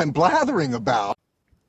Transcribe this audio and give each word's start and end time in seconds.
I'm 0.00 0.14
blathering 0.14 0.72
about. 0.72 1.12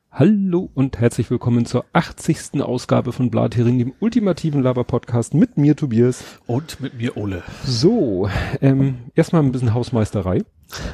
Hallo 0.09 0.70
und 0.73 0.97
herzlich 0.97 1.29
willkommen 1.29 1.65
zur 1.65 1.83
80. 1.91 2.61
Ausgabe 2.61 3.11
von 3.11 3.29
Blathering, 3.29 3.77
dem 3.77 3.93
ultimativen 4.00 4.63
Laber-Podcast 4.63 5.34
mit 5.34 5.57
mir 5.57 5.75
Tobias. 5.75 6.23
Und 6.48 6.80
mit 6.80 6.94
mir 6.94 7.17
Ole. 7.17 7.44
So, 7.66 8.30
ähm, 8.62 8.99
erstmal 9.16 9.44
ein 9.44 9.52
bisschen 9.52 9.73
Hausmeisterei. 9.73 10.44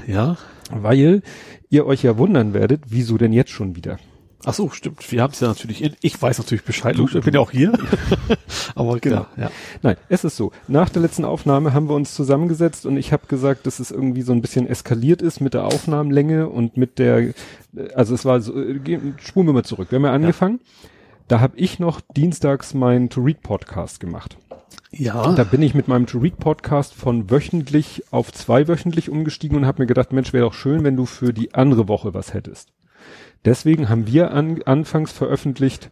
Ja. 0.07 0.37
Weil 0.71 1.21
ihr 1.69 1.85
euch 1.85 2.01
ja 2.01 2.17
wundern 2.17 2.55
werdet, 2.55 2.85
wieso 2.87 3.19
denn 3.19 3.33
jetzt 3.33 3.51
schon 3.51 3.75
wieder? 3.75 3.99
Ach 4.45 4.53
so, 4.53 4.69
stimmt. 4.69 5.11
Wir 5.11 5.23
haben 5.23 5.33
es 5.33 5.39
ja 5.39 5.47
natürlich, 5.47 5.83
in, 5.83 5.95
ich 6.01 6.21
weiß 6.21 6.37
natürlich 6.37 6.63
Bescheid, 6.63 6.97
du, 6.97 7.07
ich 7.07 7.23
bin 7.23 7.33
ja 7.33 7.39
auch 7.39 7.51
hier. 7.51 7.73
Aber 8.75 8.99
genau. 8.99 9.25
Ja, 9.35 9.43
ja. 9.43 9.51
Nein, 9.81 9.97
es 10.09 10.23
ist 10.23 10.37
so. 10.37 10.51
Nach 10.67 10.89
der 10.89 11.01
letzten 11.01 11.25
Aufnahme 11.25 11.73
haben 11.73 11.89
wir 11.89 11.95
uns 11.95 12.13
zusammengesetzt 12.13 12.85
und 12.85 12.97
ich 12.97 13.11
habe 13.11 13.27
gesagt, 13.27 13.65
dass 13.65 13.79
es 13.79 13.91
irgendwie 13.91 14.21
so 14.21 14.33
ein 14.33 14.41
bisschen 14.41 14.67
eskaliert 14.67 15.21
ist 15.21 15.41
mit 15.41 15.53
der 15.53 15.65
Aufnahmenlänge 15.65 16.49
und 16.49 16.77
mit 16.77 16.99
der, 16.99 17.33
also 17.95 18.13
es 18.13 18.25
war 18.25 18.39
so, 18.39 18.53
spulen 19.17 19.47
wir 19.47 19.53
mal 19.53 19.63
zurück. 19.63 19.91
Wir 19.91 19.97
haben 19.97 20.05
ja 20.05 20.13
angefangen. 20.13 20.59
Ja. 20.61 20.89
Da 21.27 21.39
habe 21.41 21.57
ich 21.57 21.79
noch 21.79 21.99
dienstags 22.15 22.73
meinen 22.73 23.09
To-Read-Podcast 23.09 23.99
gemacht. 23.99 24.37
Ja. 24.91 25.33
Da 25.33 25.43
bin 25.43 25.61
ich 25.61 25.73
mit 25.73 25.87
meinem 25.89 26.05
To-Read-Podcast 26.05 26.93
von 26.93 27.29
wöchentlich 27.29 28.03
auf 28.11 28.31
zweiwöchentlich 28.31 29.09
umgestiegen 29.09 29.57
und 29.57 29.65
habe 29.65 29.81
mir 29.81 29.87
gedacht, 29.87 30.13
Mensch, 30.13 30.31
wäre 30.31 30.45
doch 30.45 30.53
schön, 30.53 30.83
wenn 30.83 30.95
du 30.95 31.05
für 31.05 31.33
die 31.33 31.53
andere 31.53 31.87
Woche 31.89 32.13
was 32.13 32.33
hättest. 32.33 32.71
Deswegen 33.47 33.87
haben 33.87 34.07
wir 34.07 34.31
an, 34.31 34.61
anfangs 34.63 35.13
veröffentlicht 35.13 35.89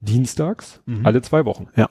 dienstags 0.00 0.82
mhm. 0.84 1.06
alle 1.06 1.22
zwei 1.22 1.46
Wochen. 1.46 1.68
Ja. 1.74 1.88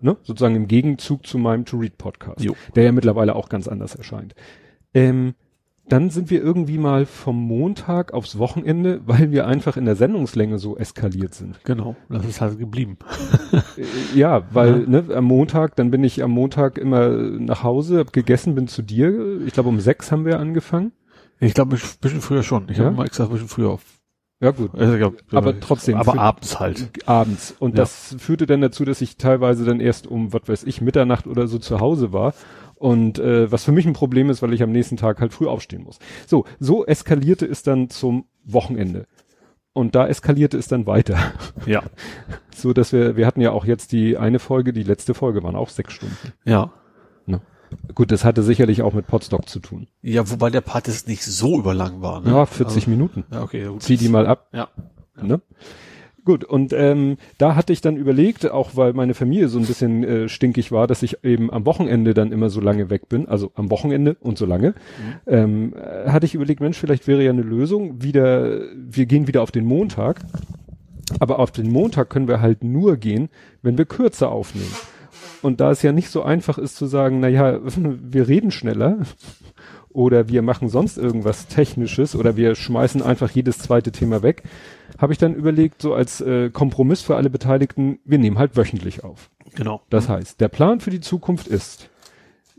Ne? 0.00 0.16
Sozusagen 0.22 0.56
im 0.56 0.66
Gegenzug 0.66 1.26
zu 1.26 1.36
meinem 1.36 1.66
To-Read-Podcast, 1.66 2.46
der 2.74 2.84
ja 2.84 2.92
mittlerweile 2.92 3.36
auch 3.36 3.50
ganz 3.50 3.68
anders 3.68 3.94
erscheint. 3.94 4.34
Ähm, 4.94 5.34
dann 5.90 6.08
sind 6.08 6.30
wir 6.30 6.42
irgendwie 6.42 6.78
mal 6.78 7.04
vom 7.04 7.36
Montag 7.36 8.14
aufs 8.14 8.38
Wochenende, 8.38 9.02
weil 9.06 9.30
wir 9.30 9.46
einfach 9.46 9.76
in 9.76 9.84
der 9.84 9.94
Sendungslänge 9.94 10.58
so 10.58 10.78
eskaliert 10.78 11.34
sind. 11.34 11.62
Genau, 11.64 11.94
das 12.08 12.24
ist 12.24 12.40
halt 12.40 12.58
geblieben. 12.58 12.96
Äh, 13.52 14.18
ja, 14.18 14.42
weil 14.52 14.82
ja. 14.82 14.88
Ne, 14.88 15.04
am 15.14 15.24
Montag, 15.24 15.76
dann 15.76 15.90
bin 15.90 16.02
ich 16.02 16.22
am 16.22 16.30
Montag 16.30 16.78
immer 16.78 17.10
nach 17.10 17.62
Hause, 17.62 17.98
hab 17.98 18.14
gegessen, 18.14 18.54
bin 18.54 18.68
zu 18.68 18.80
dir. 18.80 19.42
Ich 19.46 19.52
glaube 19.52 19.68
um 19.68 19.80
sechs 19.80 20.10
haben 20.10 20.24
wir 20.24 20.40
angefangen. 20.40 20.92
Ich 21.40 21.52
glaube 21.52 21.76
ein 21.76 21.80
bisschen 22.00 22.22
früher 22.22 22.42
schon. 22.42 22.70
Ich 22.70 22.78
ja? 22.78 22.86
habe 22.86 22.96
mal 22.96 23.04
extra 23.04 23.24
ein 23.24 23.30
bisschen 23.30 23.48
früher 23.48 23.70
auf 23.70 23.82
ja 24.40 24.50
gut. 24.50 24.74
Also, 24.74 24.96
glaub, 24.96 25.14
aber 25.32 25.58
trotzdem. 25.60 25.96
Aber 25.96 26.18
abends 26.18 26.60
halt. 26.60 26.90
Abends. 27.06 27.54
Und 27.58 27.72
ja. 27.72 27.76
das 27.76 28.16
führte 28.18 28.46
dann 28.46 28.60
dazu, 28.60 28.84
dass 28.84 29.00
ich 29.00 29.16
teilweise 29.16 29.64
dann 29.64 29.80
erst 29.80 30.06
um, 30.06 30.32
was 30.32 30.42
weiß 30.46 30.64
ich, 30.64 30.80
Mitternacht 30.80 31.26
oder 31.26 31.46
so 31.46 31.58
zu 31.58 31.80
Hause 31.80 32.12
war. 32.12 32.34
Und 32.74 33.18
äh, 33.18 33.50
was 33.50 33.64
für 33.64 33.72
mich 33.72 33.86
ein 33.86 33.94
Problem 33.94 34.28
ist, 34.28 34.42
weil 34.42 34.52
ich 34.52 34.62
am 34.62 34.70
nächsten 34.70 34.98
Tag 34.98 35.20
halt 35.20 35.32
früh 35.32 35.46
aufstehen 35.46 35.82
muss. 35.82 35.98
So, 36.26 36.44
so 36.58 36.84
eskalierte 36.84 37.46
es 37.46 37.62
dann 37.62 37.88
zum 37.88 38.26
Wochenende. 38.44 39.06
Und 39.72 39.94
da 39.94 40.06
eskalierte 40.06 40.58
es 40.58 40.68
dann 40.68 40.86
weiter. 40.86 41.18
Ja. 41.66 41.82
so 42.54 42.72
dass 42.72 42.92
wir, 42.92 43.16
wir 43.16 43.26
hatten 43.26 43.40
ja 43.40 43.50
auch 43.50 43.64
jetzt 43.64 43.90
die 43.90 44.16
eine 44.16 44.38
Folge, 44.38 44.72
die 44.72 44.84
letzte 44.84 45.14
Folge 45.14 45.42
waren 45.42 45.56
auch 45.56 45.68
sechs 45.68 45.94
Stunden. 45.94 46.32
Ja. 46.44 46.72
Gut, 47.94 48.12
das 48.12 48.24
hatte 48.24 48.42
sicherlich 48.42 48.82
auch 48.82 48.92
mit 48.92 49.06
Podstock 49.06 49.48
zu 49.48 49.60
tun. 49.60 49.86
Ja, 50.02 50.28
wobei 50.30 50.50
der 50.50 50.60
Part 50.60 50.86
jetzt 50.88 51.08
nicht 51.08 51.22
so 51.22 51.58
überlang 51.58 52.02
war. 52.02 52.20
Ne? 52.20 52.30
Ja, 52.30 52.46
40 52.46 52.76
also, 52.76 52.90
Minuten. 52.90 53.24
Ja, 53.30 53.42
okay. 53.42 53.66
Gut. 53.66 53.82
Zieh 53.82 53.96
die 53.96 54.08
mal 54.08 54.26
ab. 54.26 54.48
Ja. 54.52 54.68
ja. 55.16 55.22
Ne? 55.22 55.40
Gut, 56.26 56.42
und 56.42 56.72
ähm, 56.72 57.18
da 57.38 57.54
hatte 57.54 57.72
ich 57.72 57.80
dann 57.80 57.96
überlegt, 57.96 58.50
auch 58.50 58.70
weil 58.74 58.94
meine 58.94 59.14
Familie 59.14 59.46
so 59.48 59.60
ein 59.60 59.64
bisschen 59.64 60.02
äh, 60.02 60.28
stinkig 60.28 60.72
war, 60.72 60.88
dass 60.88 61.04
ich 61.04 61.22
eben 61.22 61.52
am 61.52 61.64
Wochenende 61.66 62.14
dann 62.14 62.32
immer 62.32 62.50
so 62.50 62.60
lange 62.60 62.90
weg 62.90 63.08
bin, 63.08 63.28
also 63.28 63.52
am 63.54 63.70
Wochenende 63.70 64.16
und 64.18 64.36
so 64.36 64.44
lange, 64.44 64.70
mhm. 64.70 64.74
ähm, 65.28 65.74
äh, 65.74 66.10
hatte 66.10 66.26
ich 66.26 66.34
überlegt, 66.34 66.60
Mensch, 66.60 66.78
vielleicht 66.78 67.06
wäre 67.06 67.22
ja 67.22 67.30
eine 67.30 67.42
Lösung, 67.42 68.02
wieder, 68.02 68.60
wir 68.74 69.06
gehen 69.06 69.28
wieder 69.28 69.40
auf 69.40 69.52
den 69.52 69.66
Montag, 69.66 70.20
aber 71.20 71.38
auf 71.38 71.52
den 71.52 71.70
Montag 71.70 72.10
können 72.10 72.26
wir 72.26 72.40
halt 72.40 72.64
nur 72.64 72.96
gehen, 72.96 73.28
wenn 73.62 73.78
wir 73.78 73.84
kürzer 73.84 74.32
aufnehmen. 74.32 74.74
Und 75.46 75.60
da 75.60 75.70
es 75.70 75.82
ja 75.82 75.92
nicht 75.92 76.10
so 76.10 76.24
einfach 76.24 76.58
ist 76.58 76.74
zu 76.74 76.86
sagen, 76.86 77.20
na 77.20 77.28
ja, 77.28 77.60
wir 77.64 78.26
reden 78.26 78.50
schneller 78.50 78.98
oder 79.90 80.28
wir 80.28 80.42
machen 80.42 80.68
sonst 80.68 80.98
irgendwas 80.98 81.46
Technisches 81.46 82.16
oder 82.16 82.36
wir 82.36 82.56
schmeißen 82.56 83.00
einfach 83.00 83.30
jedes 83.30 83.58
zweite 83.58 83.92
Thema 83.92 84.24
weg, 84.24 84.42
habe 84.98 85.12
ich 85.12 85.20
dann 85.20 85.36
überlegt, 85.36 85.80
so 85.80 85.94
als 85.94 86.20
äh, 86.20 86.50
Kompromiss 86.50 87.00
für 87.00 87.14
alle 87.14 87.30
Beteiligten, 87.30 88.00
wir 88.04 88.18
nehmen 88.18 88.38
halt 88.38 88.56
wöchentlich 88.56 89.04
auf. 89.04 89.30
Genau. 89.54 89.82
Das 89.88 90.08
heißt, 90.08 90.40
der 90.40 90.48
Plan 90.48 90.80
für 90.80 90.90
die 90.90 91.00
Zukunft 91.00 91.46
ist, 91.46 91.90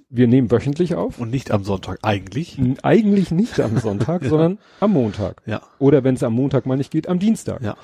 wir 0.09 0.27
nehmen 0.29 0.49
wöchentlich 0.49 0.95
auf. 0.95 1.19
Und 1.19 1.29
nicht 1.29 1.51
am 1.51 1.65
Sonntag, 1.65 1.99
eigentlich? 2.03 2.57
Eigentlich 2.83 3.31
nicht 3.31 3.59
am 3.59 3.79
Sonntag, 3.79 4.23
ja. 4.23 4.29
sondern 4.29 4.59
am 4.79 4.91
Montag. 4.93 5.41
Ja. 5.45 5.61
Oder 5.77 6.05
wenn 6.05 6.15
es 6.15 6.23
am 6.23 6.31
Montag 6.31 6.65
mal 6.65 6.77
nicht 6.77 6.91
geht, 6.91 7.09
am 7.09 7.19
Dienstag. 7.19 7.61
Ja. 7.61 7.75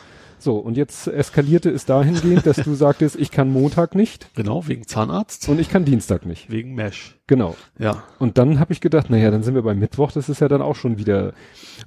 So, 0.43 0.57
und 0.57 0.75
jetzt 0.75 1.07
eskalierte 1.07 1.69
es 1.69 1.85
dahingehend, 1.85 2.45
dass 2.45 2.57
du 2.57 2.73
sagtest, 2.73 3.15
ich 3.15 3.31
kann 3.31 3.49
Montag 3.49 3.95
nicht. 3.95 4.27
Genau, 4.35 4.67
wegen 4.67 4.85
Zahnarzt. 4.85 5.47
Und 5.47 5.57
ich 5.57 5.69
kann 5.69 5.85
Dienstag 5.85 6.25
nicht. 6.25 6.51
Wegen 6.51 6.75
Mesh. 6.75 7.17
Genau. 7.27 7.55
Ja. 7.79 8.03
Und 8.19 8.37
dann 8.37 8.59
habe 8.59 8.73
ich 8.73 8.81
gedacht, 8.81 9.09
naja, 9.09 9.31
dann 9.31 9.41
sind 9.43 9.55
wir 9.55 9.61
beim 9.61 9.79
Mittwoch, 9.79 10.11
das 10.11 10.27
ist 10.27 10.41
ja 10.41 10.49
dann 10.49 10.61
auch 10.61 10.75
schon 10.75 10.97
wieder. 10.97 11.31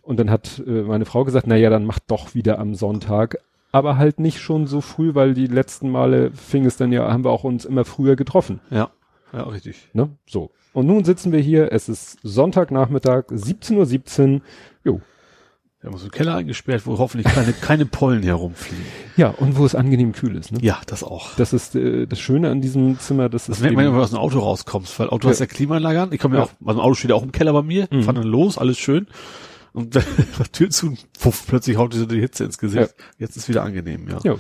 Und 0.01 0.19
dann 0.19 0.31
hat 0.31 0.63
äh, 0.67 0.71
meine 0.71 1.05
Frau 1.05 1.25
gesagt, 1.25 1.47
naja, 1.47 1.69
dann 1.69 1.85
mach 1.85 1.99
doch 1.99 2.35
wieder 2.35 2.59
am 2.59 2.75
Sonntag. 2.75 3.37
Aber 3.73 3.99
halt 3.99 4.21
nicht 4.21 4.41
schon 4.41 4.67
so 4.67 4.81
früh, 4.81 5.15
weil 5.15 5.35
die 5.35 5.49
letzten 5.49 5.91
Male 5.91 6.31
fing 6.33 6.65
es 6.65 6.79
dann 6.79 6.93
ja, 6.93 7.13
haben 7.13 7.25
wir 7.25 7.33
auch 7.33 7.45
uns 7.45 7.67
immer 7.67 7.85
früher 7.85 8.17
getroffen. 8.17 8.61
Ja. 8.71 8.89
Ja, 9.35 9.43
richtig. 9.43 9.91
Ne? 9.93 10.09
So. 10.27 10.51
Und 10.73 10.87
nun 10.87 11.05
sitzen 11.05 11.31
wir 11.31 11.41
hier, 11.41 11.73
es 11.73 11.91
ist 11.91 12.21
Sonntagnachmittag, 12.23 13.27
17.17 13.27 13.77
Uhr. 13.77 13.87
17. 13.87 14.43
Jo, 14.83 15.01
wir 15.87 15.93
haben 15.93 15.99
so 15.99 16.05
einen 16.07 16.11
Keller 16.11 16.35
eingesperrt, 16.35 16.85
wo 16.85 16.99
hoffentlich 16.99 17.33
keine, 17.33 17.53
keine 17.61 17.87
Pollen 17.87 18.25
herumfliegen. 18.25 18.85
Ja, 19.17 19.29
und 19.29 19.57
wo 19.57 19.65
es 19.65 19.77
angenehm 19.77 20.13
kühl 20.13 20.35
ist. 20.35 20.51
Ne? 20.51 20.59
Ja, 20.61 20.81
das 20.87 21.05
auch. 21.05 21.37
Das 21.37 21.53
ist 21.53 21.77
äh, 21.77 22.07
das 22.07 22.19
Schöne 22.19 22.51
an 22.51 22.61
diesem 22.61 22.99
Zimmer. 22.99 23.29
Das, 23.29 23.47
das 23.47 23.59
ist 23.59 23.63
merkt 23.63 23.77
man, 23.77 23.87
wenn 23.87 23.95
du 23.95 24.01
aus 24.01 24.11
dem 24.11 24.19
Auto 24.19 24.41
rauskommst, 24.41 24.99
weil 24.99 25.11
Auto 25.11 25.29
ja. 25.29 25.33
hast 25.33 25.39
ja 25.39 25.47
Klimaanlage 25.47 26.03
an. 26.03 26.13
Ich 26.13 26.19
komme 26.19 26.35
ja. 26.35 26.43
ja 26.43 26.47
auch, 26.49 26.67
also 26.67 26.81
ein 26.81 26.85
Auto 26.85 26.95
steht 26.95 27.13
auch 27.13 27.23
im 27.23 27.31
Keller 27.31 27.53
bei 27.53 27.63
mir, 27.63 27.87
mhm. 27.91 28.03
fahren 28.03 28.17
dann 28.17 28.27
los, 28.27 28.59
alles 28.59 28.79
schön. 28.79 29.07
Und 29.73 29.95
dann 29.95 30.05
Tür 30.53 30.71
zu 30.71 30.95
puff, 31.21 31.45
plötzlich 31.47 31.77
haut 31.77 31.95
dir 31.95 32.07
die 32.07 32.19
Hitze 32.19 32.43
ins 32.43 32.59
Gesicht. 32.59 32.95
Ja. 32.99 33.05
Jetzt 33.19 33.37
ist 33.37 33.49
wieder 33.49 33.63
angenehm, 33.63 34.09
ja. 34.09 34.19
ja. 34.25 34.35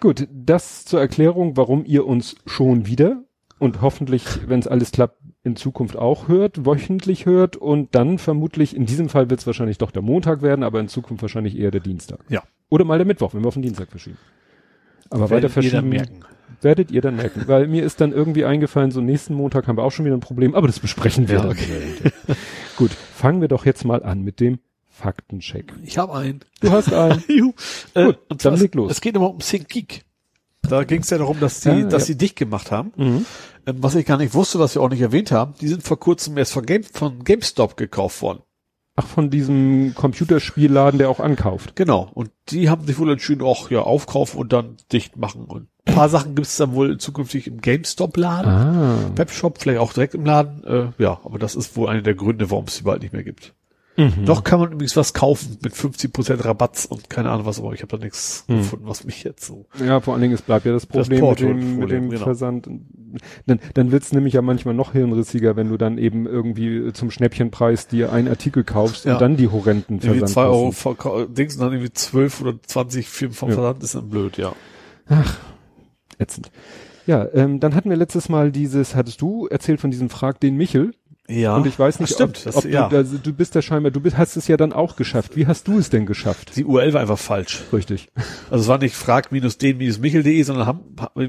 Gut, 0.00 0.28
das 0.30 0.84
zur 0.84 1.00
Erklärung, 1.00 1.56
warum 1.56 1.86
ihr 1.86 2.06
uns 2.06 2.36
schon 2.44 2.86
wieder 2.86 3.22
und 3.58 3.80
hoffentlich, 3.80 4.24
wenn 4.46 4.60
es 4.60 4.66
alles 4.66 4.92
klappt, 4.92 5.16
in 5.46 5.54
Zukunft 5.54 5.96
auch 5.96 6.26
hört, 6.26 6.66
wöchentlich 6.66 7.24
hört 7.24 7.56
und 7.56 7.94
dann 7.94 8.18
vermutlich, 8.18 8.74
in 8.74 8.84
diesem 8.84 9.08
Fall 9.08 9.30
wird 9.30 9.40
es 9.40 9.46
wahrscheinlich 9.46 9.78
doch 9.78 9.92
der 9.92 10.02
Montag 10.02 10.42
werden, 10.42 10.64
aber 10.64 10.80
in 10.80 10.88
Zukunft 10.88 11.22
wahrscheinlich 11.22 11.56
eher 11.56 11.70
der 11.70 11.80
Dienstag. 11.80 12.18
Ja. 12.28 12.42
Oder 12.68 12.84
mal 12.84 12.98
der 12.98 13.06
Mittwoch, 13.06 13.32
wenn 13.32 13.42
wir 13.42 13.48
auf 13.48 13.54
den 13.54 13.62
Dienstag 13.62 13.88
verschieben. 13.88 14.18
Aber 15.08 15.30
weiter 15.30 15.48
verschieben. 15.48 15.76
Ihr 15.76 15.98
merken. 15.98 16.20
Werdet 16.62 16.90
ihr 16.90 17.00
dann 17.00 17.14
merken. 17.14 17.44
Weil 17.46 17.68
mir 17.68 17.84
ist 17.84 18.00
dann 18.00 18.12
irgendwie 18.12 18.44
eingefallen, 18.44 18.90
so 18.90 19.00
nächsten 19.00 19.34
Montag 19.34 19.68
haben 19.68 19.78
wir 19.78 19.84
auch 19.84 19.92
schon 19.92 20.04
wieder 20.04 20.16
ein 20.16 20.20
Problem, 20.20 20.56
aber 20.56 20.66
das 20.66 20.80
besprechen 20.80 21.28
wir 21.28 21.36
ja, 21.36 21.42
dann. 21.42 21.52
Okay. 21.52 22.12
Gut, 22.76 22.90
fangen 22.90 23.40
wir 23.40 23.48
doch 23.48 23.64
jetzt 23.64 23.84
mal 23.84 24.02
an 24.02 24.22
mit 24.22 24.40
dem 24.40 24.58
Faktencheck. 24.88 25.72
Ich 25.84 25.96
habe 25.96 26.14
einen. 26.14 26.40
Du 26.60 26.72
hast 26.72 26.92
einen. 26.92 27.22
Juhu. 27.28 27.52
Äh, 27.94 28.06
Gut, 28.06 28.44
dann 28.44 28.56
leg 28.56 28.74
los. 28.74 28.90
Es 28.90 29.00
geht 29.00 29.14
immer 29.14 29.30
um 29.30 29.38
ThinkGeek. 29.38 30.04
Da 30.62 30.82
ging 30.82 31.02
es 31.02 31.10
ja 31.10 31.18
darum, 31.18 31.38
dass 31.38 31.60
die, 31.60 31.68
ja, 31.68 31.82
dass 31.84 32.02
ja. 32.02 32.06
sie 32.06 32.18
dicht 32.18 32.34
gemacht 32.34 32.72
haben. 32.72 32.92
Mhm. 32.96 33.26
Ähm, 33.66 33.76
was 33.80 33.94
ich 33.94 34.06
gar 34.06 34.16
nicht 34.16 34.34
wusste, 34.34 34.58
was 34.58 34.74
wir 34.74 34.82
auch 34.82 34.88
nicht 34.88 35.00
erwähnt 35.00 35.32
haben, 35.32 35.54
die 35.60 35.68
sind 35.68 35.82
vor 35.82 35.98
kurzem 35.98 36.38
erst 36.38 36.52
von, 36.52 36.64
Game, 36.64 36.84
von 36.84 37.24
GameStop 37.24 37.76
gekauft 37.76 38.22
worden. 38.22 38.40
Ach, 38.98 39.06
von 39.06 39.28
diesem 39.28 39.94
Computerspielladen, 39.94 40.96
der 40.96 41.10
auch 41.10 41.20
ankauft. 41.20 41.76
Genau. 41.76 42.08
Und 42.14 42.30
die 42.48 42.70
haben 42.70 42.86
sich 42.86 42.98
wohl 42.98 43.12
entschieden, 43.12 43.42
auch 43.42 43.70
ja, 43.70 43.80
aufkaufen 43.80 44.40
und 44.40 44.54
dann 44.54 44.78
dicht 44.90 45.18
machen. 45.18 45.44
Und 45.44 45.68
ein 45.84 45.94
paar 45.94 46.08
Sachen 46.08 46.34
gibt 46.34 46.46
es 46.46 46.56
dann 46.56 46.72
wohl 46.72 46.96
zukünftig 46.96 47.46
im 47.46 47.60
GameStop-Laden. 47.60 48.50
Ah. 48.50 48.98
Webshop, 49.14 49.58
vielleicht 49.58 49.80
auch 49.80 49.92
direkt 49.92 50.14
im 50.14 50.24
Laden. 50.24 50.64
Äh, 50.64 51.02
ja, 51.02 51.20
aber 51.24 51.38
das 51.38 51.54
ist 51.54 51.76
wohl 51.76 51.90
einer 51.90 52.00
der 52.00 52.14
Gründe, 52.14 52.50
warum 52.50 52.64
es 52.68 52.78
die 52.78 52.84
bald 52.84 53.02
nicht 53.02 53.12
mehr 53.12 53.22
gibt. 53.22 53.54
Mhm. 53.96 54.24
Noch 54.24 54.44
kann 54.44 54.60
man 54.60 54.72
übrigens 54.72 54.96
was 54.96 55.14
kaufen 55.14 55.56
mit 55.62 55.72
50% 55.74 56.44
Rabatt 56.44 56.86
und 56.90 57.08
keine 57.08 57.30
Ahnung 57.30 57.46
was, 57.46 57.58
aber 57.58 57.72
ich 57.72 57.82
habe 57.82 57.96
da 57.96 58.02
nichts 58.04 58.44
Mhm. 58.48 58.58
gefunden, 58.58 58.86
was 58.88 59.04
mich 59.04 59.24
jetzt 59.24 59.44
so. 59.46 59.66
Ja, 59.84 60.00
vor 60.00 60.12
allen 60.14 60.22
Dingen, 60.22 60.34
es 60.34 60.42
bleibt 60.42 60.66
ja 60.66 60.72
das 60.72 60.86
Problem 60.86 61.20
Porto- 61.20 61.44
mit 61.44 61.52
dem, 61.62 61.70
mit 61.70 61.78
Problem, 61.80 62.02
dem 62.02 62.10
genau. 62.10 62.24
Versand. 62.24 62.68
Dann, 63.46 63.60
dann 63.74 63.92
wird's 63.92 64.12
nämlich 64.12 64.34
ja 64.34 64.42
manchmal 64.42 64.74
noch 64.74 64.92
hirnrissiger, 64.92 65.56
wenn 65.56 65.68
du 65.70 65.76
dann 65.78 65.96
eben 65.96 66.26
irgendwie 66.26 66.92
zum 66.92 67.10
Schnäppchenpreis 67.10 67.86
dir 67.88 68.12
einen 68.12 68.28
Artikel 68.28 68.64
kaufst 68.64 69.04
Ja. 69.06 69.14
und 69.14 69.20
dann 69.22 69.36
die 69.36 69.48
horrenden 69.48 70.00
Irgendwie 70.02 70.24
zwei 70.26 70.44
Euro. 70.44 70.72
Verkau- 70.72 71.24
Dings 71.24 71.54
und 71.56 71.62
dann 71.62 71.72
irgendwie 71.72 71.92
12 71.92 72.40
oder 72.42 72.54
20 72.66 73.08
für 73.08 73.30
vom 73.30 73.48
Ja. 73.48 73.54
Versand 73.54 73.82
ist 73.82 73.94
dann 73.94 74.08
blöd, 74.10 74.36
ja. 74.36 74.52
Ätzend. 76.18 76.50
Ja, 77.06 77.26
ähm, 77.34 77.60
dann 77.60 77.74
hatten 77.74 77.88
wir 77.90 77.96
letztes 77.96 78.28
Mal 78.28 78.50
dieses, 78.50 78.94
hattest 78.96 79.20
du 79.20 79.46
erzählt 79.46 79.80
von 79.80 79.90
diesem 79.90 80.10
Frag 80.10 80.40
den 80.40 80.56
Michel, 80.56 80.92
Ja. 81.28 81.56
Und 81.56 81.66
ich 81.66 81.78
weiß 81.78 81.98
nicht, 82.00 82.10
Ach, 82.12 82.14
stimmt, 82.14 82.38
ob, 82.38 82.44
das- 82.44 82.56
ob 82.56 82.64
ja. 82.66 82.88
du, 82.88 83.02
da, 83.02 83.18
du 83.18 83.32
bist 83.32 83.56
da 83.56 83.62
scheinbar, 83.62 83.90
du 83.90 84.00
bist, 84.00 84.16
hast 84.16 84.36
es 84.36 84.46
ja 84.48 84.56
dann 84.56 84.72
auch 84.72 84.94
geschafft. 84.96 85.36
Wie 85.36 85.46
hast 85.46 85.66
du 85.68 85.78
es 85.78 85.90
denn 85.90 86.06
geschafft? 86.06 86.56
Die 86.56 86.64
URL 86.64 86.92
war 86.92 87.00
einfach 87.00 87.18
falsch. 87.18 87.62
Richtig. 87.72 88.08
Also 88.50 88.62
es 88.62 88.68
war 88.68 88.78
nicht 88.78 88.94
frag-den-michel.de, 88.94 90.42
sondern 90.42 90.66
ham 90.66 90.80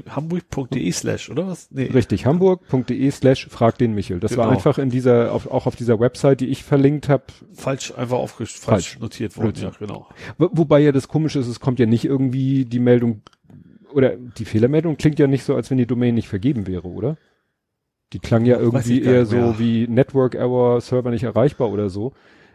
hamburg.de 0.08 0.90
slash, 0.92 1.30
oder 1.30 1.46
was? 1.48 1.68
Nee. 1.70 1.84
Richtig, 1.92 2.26
hamburg.de 2.26 3.10
slash 3.10 3.48
frag 3.50 3.78
den 3.78 3.94
Michel. 3.94 4.20
Das 4.20 4.36
war 4.36 4.46
Genau. 4.46 4.56
einfach 4.56 4.78
in 4.78 4.90
dieser, 4.90 5.32
auf, 5.32 5.50
auch 5.50 5.66
auf 5.66 5.76
dieser 5.76 5.98
Website, 6.00 6.40
die 6.40 6.46
ich 6.48 6.62
verlinkt 6.64 7.08
habe. 7.08 7.24
Falsch, 7.52 7.92
einfach 7.96 8.18
aufgesch 8.18 8.52
Falsch. 8.58 8.90
falsch 8.90 8.98
notiert 9.00 9.36
worden. 9.36 9.46
Blödsinn. 9.52 9.70
Ja, 9.70 9.76
genau. 9.78 10.06
Wo, 10.38 10.48
wobei 10.52 10.80
ja 10.80 10.92
das 10.92 11.08
Komische 11.08 11.38
ist, 11.40 11.48
es 11.48 11.60
kommt 11.60 11.78
ja 11.78 11.86
nicht 11.86 12.04
irgendwie 12.04 12.64
die 12.64 12.78
Meldung, 12.78 13.22
oder 13.92 14.16
die 14.16 14.44
Fehlermeldung 14.44 14.96
klingt 14.96 15.18
ja 15.18 15.26
nicht 15.26 15.44
so, 15.44 15.54
als 15.54 15.70
wenn 15.70 15.78
die 15.78 15.86
Domain 15.86 16.14
nicht 16.14 16.28
vergeben 16.28 16.66
wäre, 16.66 16.86
oder? 16.88 17.16
Die 18.12 18.18
klang 18.18 18.44
ja 18.46 18.58
irgendwie 18.58 19.02
eher 19.02 19.20
nicht 19.20 19.32
mehr. 19.32 19.52
so 19.52 19.58
wie 19.58 19.86
Network 19.86 20.34
Error, 20.34 20.80
Server 20.80 21.10
nicht 21.10 21.24
erreichbar 21.24 21.70
oder 21.70 21.90
so. 21.90 22.12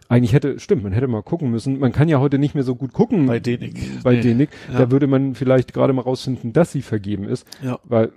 Eigentlich 0.10 0.34
hätte, 0.34 0.60
stimmt, 0.60 0.84
man 0.84 0.92
hätte 0.92 1.08
mal 1.08 1.24
gucken 1.24 1.50
müssen. 1.52 1.80
Man 1.80 1.92
kann 1.92 2.10
ja 2.10 2.20
heute 2.20 2.38
nicht 2.38 2.56
mehr 2.56 2.64
so 2.64 2.76
gut 2.76 2.92
gucken. 2.94 3.26
Bei 3.26 3.40
Denik. 3.40 4.04
bei 4.04 4.16
Nee. 4.16 4.22
Denik. 4.22 4.50
Ja. 4.72 4.80
Da 4.80 4.92
würde 4.92 5.08
man 5.08 5.36
vielleicht 5.36 5.74
gerade 5.74 5.94
mal 5.94 6.02
rausfinden, 6.02 6.54
dass 6.54 6.72
sie 6.72 6.82
vergeben 6.82 7.24
ist, 7.24 7.48
Ja. 7.64 7.80
weil 7.84 8.12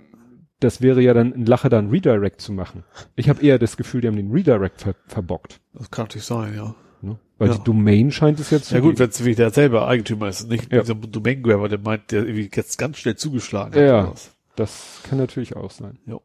das 0.59 0.81
wäre 0.81 1.01
ja 1.01 1.13
dann 1.13 1.33
ein 1.33 1.45
Lache, 1.45 1.69
dann 1.69 1.89
Redirect 1.89 2.41
zu 2.41 2.51
machen. 2.51 2.83
Ich 3.15 3.29
habe 3.29 3.41
eher 3.43 3.59
das 3.59 3.77
Gefühl, 3.77 4.01
die 4.01 4.07
haben 4.07 4.15
den 4.17 4.31
Redirect 4.31 4.81
ver 4.81 4.95
verbockt. 5.07 5.59
Das 5.73 5.89
kann 5.91 6.05
natürlich 6.05 6.25
sein, 6.25 6.53
ja. 6.55 6.75
Ne? 7.01 7.17
Weil 7.37 7.49
Ja. 7.49 7.55
die 7.55 7.63
Domain 7.63 8.11
scheint 8.11 8.39
es 8.39 8.49
jetzt 8.49 8.65
zu 8.69 8.75
Ja 8.75 8.81
gut, 8.81 8.97
wenn 8.97 9.09
es 9.09 9.23
wie 9.23 9.35
der 9.35 9.51
selber 9.51 9.87
Eigentümer 9.87 10.27
ist, 10.27 10.49
nicht 10.49 10.71
Ja. 10.73 10.81
dieser 10.81 10.95
Domain 10.95 11.43
Grabber, 11.43 11.69
der 11.69 11.77
meint, 11.79 12.11
der 12.11 12.23
irgendwie 12.25 12.49
jetzt 12.53 12.77
ganz 12.79 12.97
schnell 12.97 13.15
zugeschlagen 13.15 13.75
hat. 13.75 13.81
Ja. 13.81 14.01
oder 14.03 14.11
was. 14.13 14.35
Das 14.57 15.01
kann 15.07 15.17
natürlich 15.17 15.55
auch 15.55 15.71
sein. 15.71 15.99
Jo. 16.05 16.21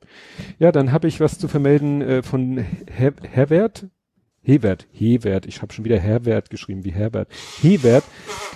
Ja, 0.58 0.72
dann 0.72 0.90
habe 0.90 1.06
ich 1.06 1.20
was 1.20 1.38
zu 1.38 1.46
vermelden 1.48 2.02
äh, 2.02 2.22
von 2.22 2.56
Her 2.90 3.12
Herwert. 3.22 3.86
Hewert, 4.44 4.88
Hewert, 4.90 5.46
ich 5.46 5.62
habe 5.62 5.72
schon 5.72 5.84
wieder 5.84 6.00
Herwert 6.00 6.50
geschrieben, 6.50 6.84
wie 6.84 6.90
Herbert. 6.90 7.28
Hewert, 7.60 8.02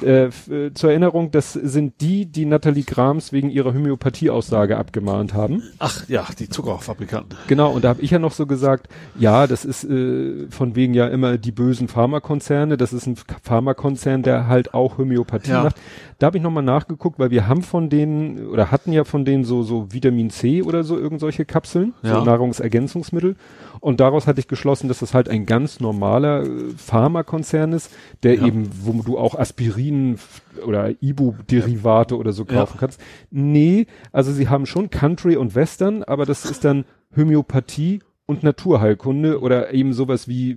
äh, 0.02 0.24
äh, 0.24 0.74
zur 0.74 0.90
Erinnerung, 0.90 1.30
das 1.30 1.52
sind 1.52 2.00
die, 2.00 2.26
die 2.26 2.44
Nathalie 2.44 2.82
Grams 2.82 3.32
wegen 3.32 3.50
ihrer 3.50 3.72
Homöopathie-Aussage 3.72 4.78
abgemahnt 4.78 5.32
haben. 5.32 5.62
Ach 5.78 6.08
ja, 6.08 6.26
die 6.40 6.48
Zuckerfabrikanten. 6.48 7.38
Genau, 7.46 7.70
und 7.70 7.84
da 7.84 7.90
habe 7.90 8.02
ich 8.02 8.10
ja 8.10 8.18
noch 8.18 8.32
so 8.32 8.46
gesagt, 8.46 8.88
ja, 9.16 9.46
das 9.46 9.64
ist 9.64 9.84
äh, 9.84 10.48
von 10.50 10.74
wegen 10.74 10.92
ja 10.92 11.06
immer 11.06 11.38
die 11.38 11.52
bösen 11.52 11.86
Pharmakonzerne, 11.86 12.76
das 12.76 12.92
ist 12.92 13.06
ein 13.06 13.14
Pharmakonzern, 13.44 14.24
der 14.24 14.48
halt 14.48 14.74
auch 14.74 14.98
Homöopathie 14.98 15.52
Ja. 15.52 15.62
macht. 15.62 15.76
Da 16.18 16.26
habe 16.28 16.38
ich 16.38 16.42
nochmal 16.42 16.62
nachgeguckt, 16.62 17.18
weil 17.18 17.30
wir 17.30 17.46
haben 17.46 17.62
von 17.62 17.90
denen 17.90 18.46
oder 18.46 18.70
hatten 18.70 18.90
ja 18.92 19.04
von 19.04 19.26
denen 19.26 19.44
so 19.44 19.62
so 19.62 19.92
Vitamin 19.92 20.30
C 20.30 20.62
oder 20.62 20.82
so 20.82 20.98
irgend 20.98 21.20
solche 21.20 21.44
Kapseln, 21.44 21.92
Ja. 22.02 22.18
so 22.18 22.24
Nahrungsergänzungsmittel. 22.24 23.36
Und 23.80 24.00
daraus 24.00 24.26
hatte 24.26 24.40
ich 24.40 24.48
geschlossen, 24.48 24.88
dass 24.88 25.00
das 25.00 25.12
halt 25.12 25.28
ein 25.28 25.44
ganz 25.44 25.78
normaler 25.78 26.44
äh, 26.44 26.48
Pharmakonzern 26.78 27.72
ist, 27.74 27.90
der 28.22 28.36
Ja. 28.36 28.46
eben, 28.46 28.70
wo 28.82 29.02
du 29.02 29.18
auch 29.18 29.34
Aspirin 29.38 30.16
oder 30.64 30.90
Ibu-Derivate 31.02 32.16
oder 32.16 32.32
so 32.32 32.44
Ja. 32.44 32.54
kaufen 32.60 32.78
kannst. 32.80 32.98
Nee, 33.30 33.86
also 34.10 34.32
sie 34.32 34.48
haben 34.48 34.64
schon 34.64 34.88
Country 34.88 35.36
und 35.36 35.54
Western, 35.54 36.02
aber 36.02 36.24
das 36.24 36.46
ist 36.46 36.64
dann 36.64 36.86
Homöopathie 37.14 38.00
und 38.24 38.42
Naturheilkunde 38.42 39.40
oder 39.40 39.74
eben 39.74 39.92
sowas 39.92 40.28
wie 40.28 40.56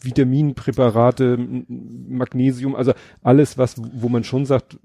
Vitaminpräparate, 0.00 1.38
Magnesium, 1.68 2.74
also 2.74 2.92
alles, 3.22 3.58
was, 3.58 3.76
wo 3.94 4.08
man 4.08 4.24
schon 4.24 4.44
sagt, 4.46 4.78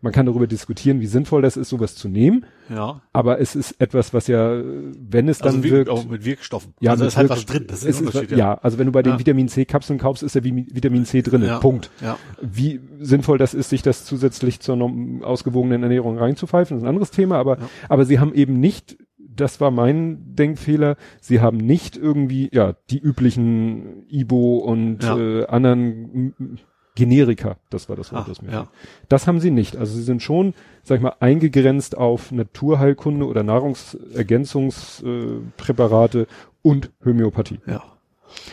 man 0.00 0.12
kann 0.12 0.26
darüber 0.26 0.48
diskutieren, 0.48 1.00
wie 1.00 1.06
sinnvoll 1.06 1.42
das 1.42 1.56
ist, 1.56 1.68
sowas 1.68 1.94
zu 1.94 2.08
nehmen, 2.08 2.44
Ja. 2.68 3.02
aber 3.12 3.40
es 3.40 3.54
ist 3.54 3.80
etwas, 3.80 4.12
was 4.12 4.26
ja, 4.26 4.60
wenn 4.64 5.28
es 5.28 5.38
dann 5.38 5.48
Also 5.48 5.62
wirk, 5.62 5.72
wirkt, 5.72 5.90
auch 5.90 6.04
mit 6.06 6.24
Wirkstoffen. 6.24 6.74
ja, 6.80 6.90
also 6.90 7.04
mit 7.04 7.12
ist 7.12 7.16
halt 7.16 7.30
was 7.30 7.46
drin. 7.46 7.64
Das 7.68 7.84
ist 7.84 7.88
es 7.96 8.00
ist, 8.00 8.06
Unterschied. 8.08 8.36
ja. 8.36 8.54
also 8.54 8.78
wenn 8.78 8.86
du 8.86 8.92
bei 8.92 9.02
den 9.02 9.12
Ja. 9.12 9.18
Vitamin 9.20 9.46
C 9.48 9.64
Kapseln 9.64 10.00
kaufst, 10.00 10.24
ist 10.24 10.34
ja 10.34 10.42
Vi- 10.42 10.66
Vitamin 10.72 11.04
C 11.04 11.22
drin. 11.22 11.42
Ja. 11.44 11.60
Punkt. 11.60 11.90
Ja. 12.02 12.18
Wie 12.42 12.80
sinnvoll 12.98 13.38
das 13.38 13.54
ist, 13.54 13.70
sich 13.70 13.82
das 13.82 14.04
zusätzlich 14.04 14.58
zur 14.58 14.76
ausgewogenen 15.22 15.84
Ernährung 15.84 16.18
reinzupfeifen, 16.18 16.78
ist 16.78 16.82
ein 16.82 16.88
anderes 16.88 17.12
Thema, 17.12 17.36
aber, 17.38 17.58
Ja. 17.58 17.68
aber 17.88 18.04
sie 18.06 18.18
haben 18.18 18.34
eben 18.34 18.58
nicht, 18.58 18.98
das 19.36 19.60
war 19.60 19.70
mein 19.70 20.34
Denkfehler, 20.34 20.96
sie 21.20 21.40
haben 21.40 21.58
nicht 21.58 21.96
irgendwie, 21.96 22.48
ja, 22.52 22.74
die 22.90 22.98
üblichen 22.98 24.04
Ibo 24.08 24.56
und 24.58 25.02
Ja. 25.04 25.16
äh, 25.18 25.46
anderen 25.46 26.58
Generika, 26.94 27.56
das 27.68 27.88
war 27.90 27.96
das 27.96 28.10
Wort, 28.12 28.22
Ah, 28.24 28.28
das 28.28 28.40
mir 28.40 28.52
ja. 28.52 28.68
das 29.10 29.26
haben 29.26 29.38
sie 29.40 29.50
nicht. 29.50 29.76
Also 29.76 29.94
sie 29.96 30.02
sind 30.02 30.22
schon, 30.22 30.54
sag 30.82 30.96
ich 30.96 31.02
mal, 31.02 31.12
eingegrenzt 31.20 31.94
auf 31.96 32.32
Naturheilkunde 32.32 33.26
oder 33.26 33.42
Nahrungsergänzungspräparate 33.42 36.20
äh, 36.22 36.26
und 36.62 36.90
Homöopathie. 37.04 37.60
ja. 37.66 37.82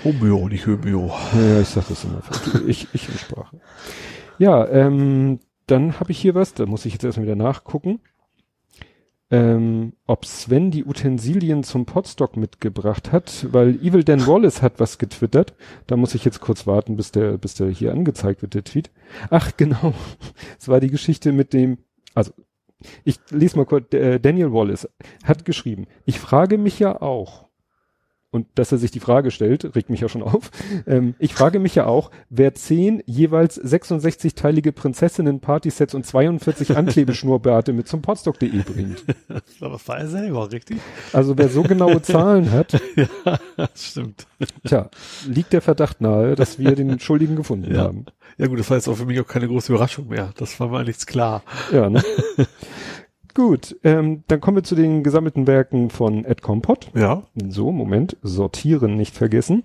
Homöo, 0.04 0.48
nicht 0.50 0.68
Homöo. 0.68 1.12
Ja, 1.36 1.60
ich 1.60 1.68
sag 1.68 1.88
das 1.88 2.04
immer. 2.04 2.22
falsch. 2.22 2.62
ich, 2.68 2.88
ich 2.94 3.10
in 3.10 3.18
Sprache. 3.18 3.60
Ja, 4.38 4.68
ähm, 4.68 5.40
dann 5.68 6.00
habe 6.00 6.12
ich 6.12 6.20
hier 6.20 6.36
was, 6.36 6.54
da 6.54 6.66
muss 6.68 6.86
ich 6.86 6.94
jetzt 6.94 7.04
erstmal 7.04 7.26
wieder 7.26 7.36
nachgucken. 7.36 8.00
Ähm, 9.34 9.94
ob 10.06 10.28
Sven 10.28 10.70
die 10.70 10.86
Utensilien 10.86 11.64
zum 11.64 11.88
Potstock 11.88 12.38
mitgebracht 12.38 13.12
hat, 13.12 13.48
weil 13.52 13.80
Evil 13.82 14.04
Dan 14.04 14.28
Wallace 14.28 14.62
hat 14.62 14.80
was 14.80 15.00
getwittert. 15.00 15.56
Da 15.88 15.98
muss 15.98 16.14
ich 16.14 16.24
jetzt 16.24 16.40
kurz 16.40 16.68
warten, 16.68 16.98
bis 16.98 17.12
der, 17.12 17.40
bis 17.40 17.56
der 17.56 17.70
hier 17.70 17.94
angezeigt 17.94 18.44
wird, 18.44 18.54
der 18.54 18.64
Tweet. 18.64 18.92
Ach, 19.32 19.50
genau. 19.58 19.96
Es 20.60 20.68
war 20.68 20.80
die 20.80 20.92
Geschichte 20.92 21.32
mit 21.32 21.54
dem, 21.54 21.80
also, 22.14 22.32
ich 23.04 23.18
lese 23.32 23.58
mal 23.58 23.66
kurz, 23.66 23.92
äh, 23.96 24.20
Daniel 24.20 24.54
Wallace 24.54 24.88
hat 25.24 25.46
geschrieben, 25.46 25.88
ich 26.06 26.20
frage 26.20 26.60
mich 26.60 26.78
ja 26.78 27.02
auch, 27.02 27.43
und 28.34 28.48
dass 28.56 28.72
er 28.72 28.80
sich 28.80 28.90
die 28.92 29.00
Frage 29.00 29.30
stellt, 29.32 29.76
regt 29.76 29.90
mich 29.92 30.02
ja 30.02 30.10
schon 30.10 30.24
auf. 30.24 30.50
Ähm, 30.88 31.14
ich 31.20 31.34
frage 31.36 31.60
mich 31.60 31.76
ja 31.76 31.86
auch, 31.86 32.10
wer 32.30 32.56
zehn 32.56 33.04
jeweils 33.06 33.62
66-teilige 33.64 34.72
Prinzessinnen-Partysets 34.72 35.94
und 35.94 36.06
42 36.06 36.76
Anklebeschnurrbärte 36.76 37.74
mit 37.74 37.88
zum 37.88 38.02
Podstock.de 38.02 38.50
bringt. 38.64 39.04
Das 39.60 39.88
war 39.88 39.98
er 39.98 40.08
selber, 40.08 40.52
richtig? 40.52 40.78
Also 41.14 41.38
wer 41.38 41.48
so 41.48 41.64
genaue 41.64 42.02
Zahlen 42.02 42.52
hat, 42.52 42.74
ja, 42.96 43.40
das 43.56 43.70
stimmt. 43.86 44.26
tja, 44.66 44.90
liegt 45.28 45.54
der 45.54 45.62
Verdacht 45.62 46.02
nahe, 46.02 46.36
dass 46.36 46.60
wir 46.60 46.76
den 46.76 47.00
Schuldigen 47.00 47.36
gefunden 47.36 47.74
Ja. 47.74 47.84
haben. 47.84 48.06
Ja 48.38 48.48
gut, 48.48 48.60
das 48.60 48.70
war 48.70 48.78
jetzt 48.78 48.88
auch 48.88 48.96
für 48.96 49.06
mich 49.06 49.20
auch 49.20 49.28
keine 49.28 49.48
große 49.48 49.72
Überraschung 49.72 50.08
mehr. 50.08 50.32
Das 50.38 50.60
war 50.60 50.70
mir 50.70 50.80
eigentlich 50.80 51.06
klar. 51.06 51.44
Ja, 51.72 51.90
ne? 51.90 52.04
Gut, 53.34 53.76
ähm, 53.84 54.24
dann 54.28 54.42
kommen 54.42 54.58
wir 54.58 54.64
zu 54.64 54.76
den 54.76 55.04
gesammelten 55.04 55.48
Werken 55.48 55.90
von 55.90 56.24
Ed 56.24 56.42
Compot. 56.42 56.92
Ja. 56.94 57.24
So, 57.50 57.72
Moment. 57.72 58.18
Sortieren 58.22 58.96
nicht 58.96 59.16
vergessen. 59.16 59.64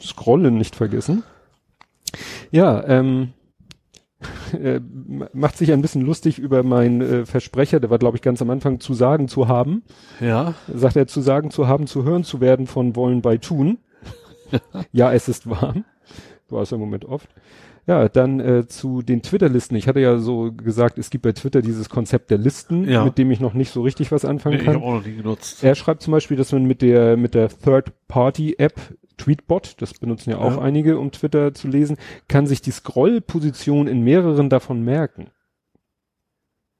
Scrollen 0.00 0.56
nicht 0.56 0.74
vergessen. 0.74 1.22
Ja, 2.50 2.82
ähm, 2.86 3.34
äh, 4.52 4.80
macht 5.32 5.58
sich 5.58 5.72
ein 5.72 5.82
bisschen 5.82 6.02
lustig 6.02 6.38
über 6.38 6.62
meinen 6.62 7.00
äh, 7.00 7.26
Versprecher, 7.26 7.80
der 7.80 7.90
war, 7.90 7.98
glaube 7.98 8.16
ich, 8.16 8.22
ganz 8.22 8.40
am 8.40 8.50
Anfang 8.50 8.80
zu 8.80 8.94
sagen 8.94 9.28
zu 9.28 9.48
haben. 9.48 9.82
Ja. 10.20 10.54
Sagt 10.72 10.96
er, 10.96 11.06
zu 11.06 11.20
sagen 11.20 11.50
zu 11.50 11.66
haben, 11.68 11.86
zu 11.86 12.04
hören 12.04 12.24
zu 12.24 12.40
werden 12.40 12.66
von 12.66 12.96
wollen 12.96 13.20
bei 13.20 13.36
tun. 13.36 13.78
ja, 14.92 15.12
es 15.12 15.28
ist 15.28 15.48
warm. 15.48 15.84
War 16.48 16.62
es 16.62 16.72
im 16.72 16.80
Moment 16.80 17.04
oft. 17.04 17.28
Ja, 17.86 18.08
dann 18.08 18.38
äh, 18.38 18.66
zu 18.68 19.02
den 19.02 19.22
Twitter-Listen. 19.22 19.74
Ich 19.74 19.88
hatte 19.88 19.98
ja 20.00 20.18
so 20.18 20.52
gesagt, 20.52 20.98
es 20.98 21.10
gibt 21.10 21.22
bei 21.22 21.32
Twitter 21.32 21.62
dieses 21.62 21.88
Konzept 21.88 22.30
der 22.30 22.38
Listen, 22.38 22.88
Ja. 22.88 23.04
mit 23.04 23.18
dem 23.18 23.30
ich 23.32 23.40
noch 23.40 23.54
nicht 23.54 23.72
so 23.72 23.82
richtig 23.82 24.12
was 24.12 24.24
anfangen 24.24 24.54
Nee, 24.56 24.60
ich 24.60 24.66
kann. 24.66 24.74
habe 24.76 24.84
auch 24.84 24.94
noch 24.94 25.04
nie 25.06 25.16
genutzt. 25.16 25.64
Er 25.64 25.74
schreibt 25.74 26.00
zum 26.02 26.12
Beispiel, 26.12 26.36
dass 26.36 26.52
man 26.52 26.64
mit 26.64 26.80
der, 26.80 27.16
mit 27.16 27.34
der 27.34 27.48
Third-Party-App 27.48 28.80
Tweetbot, 29.18 29.74
das 29.80 29.94
benutzen 29.94 30.30
ja 30.30 30.38
auch 30.38 30.56
Ja. 30.56 30.62
einige, 30.62 30.98
um 30.98 31.10
Twitter 31.12 31.52
zu 31.54 31.68
lesen, 31.68 31.96
kann 32.28 32.46
sich 32.46 32.60
die 32.62 32.70
Scroll-Position 32.70 33.86
in 33.86 34.02
mehreren 34.02 34.48
davon 34.48 34.82
merken. 34.84 35.26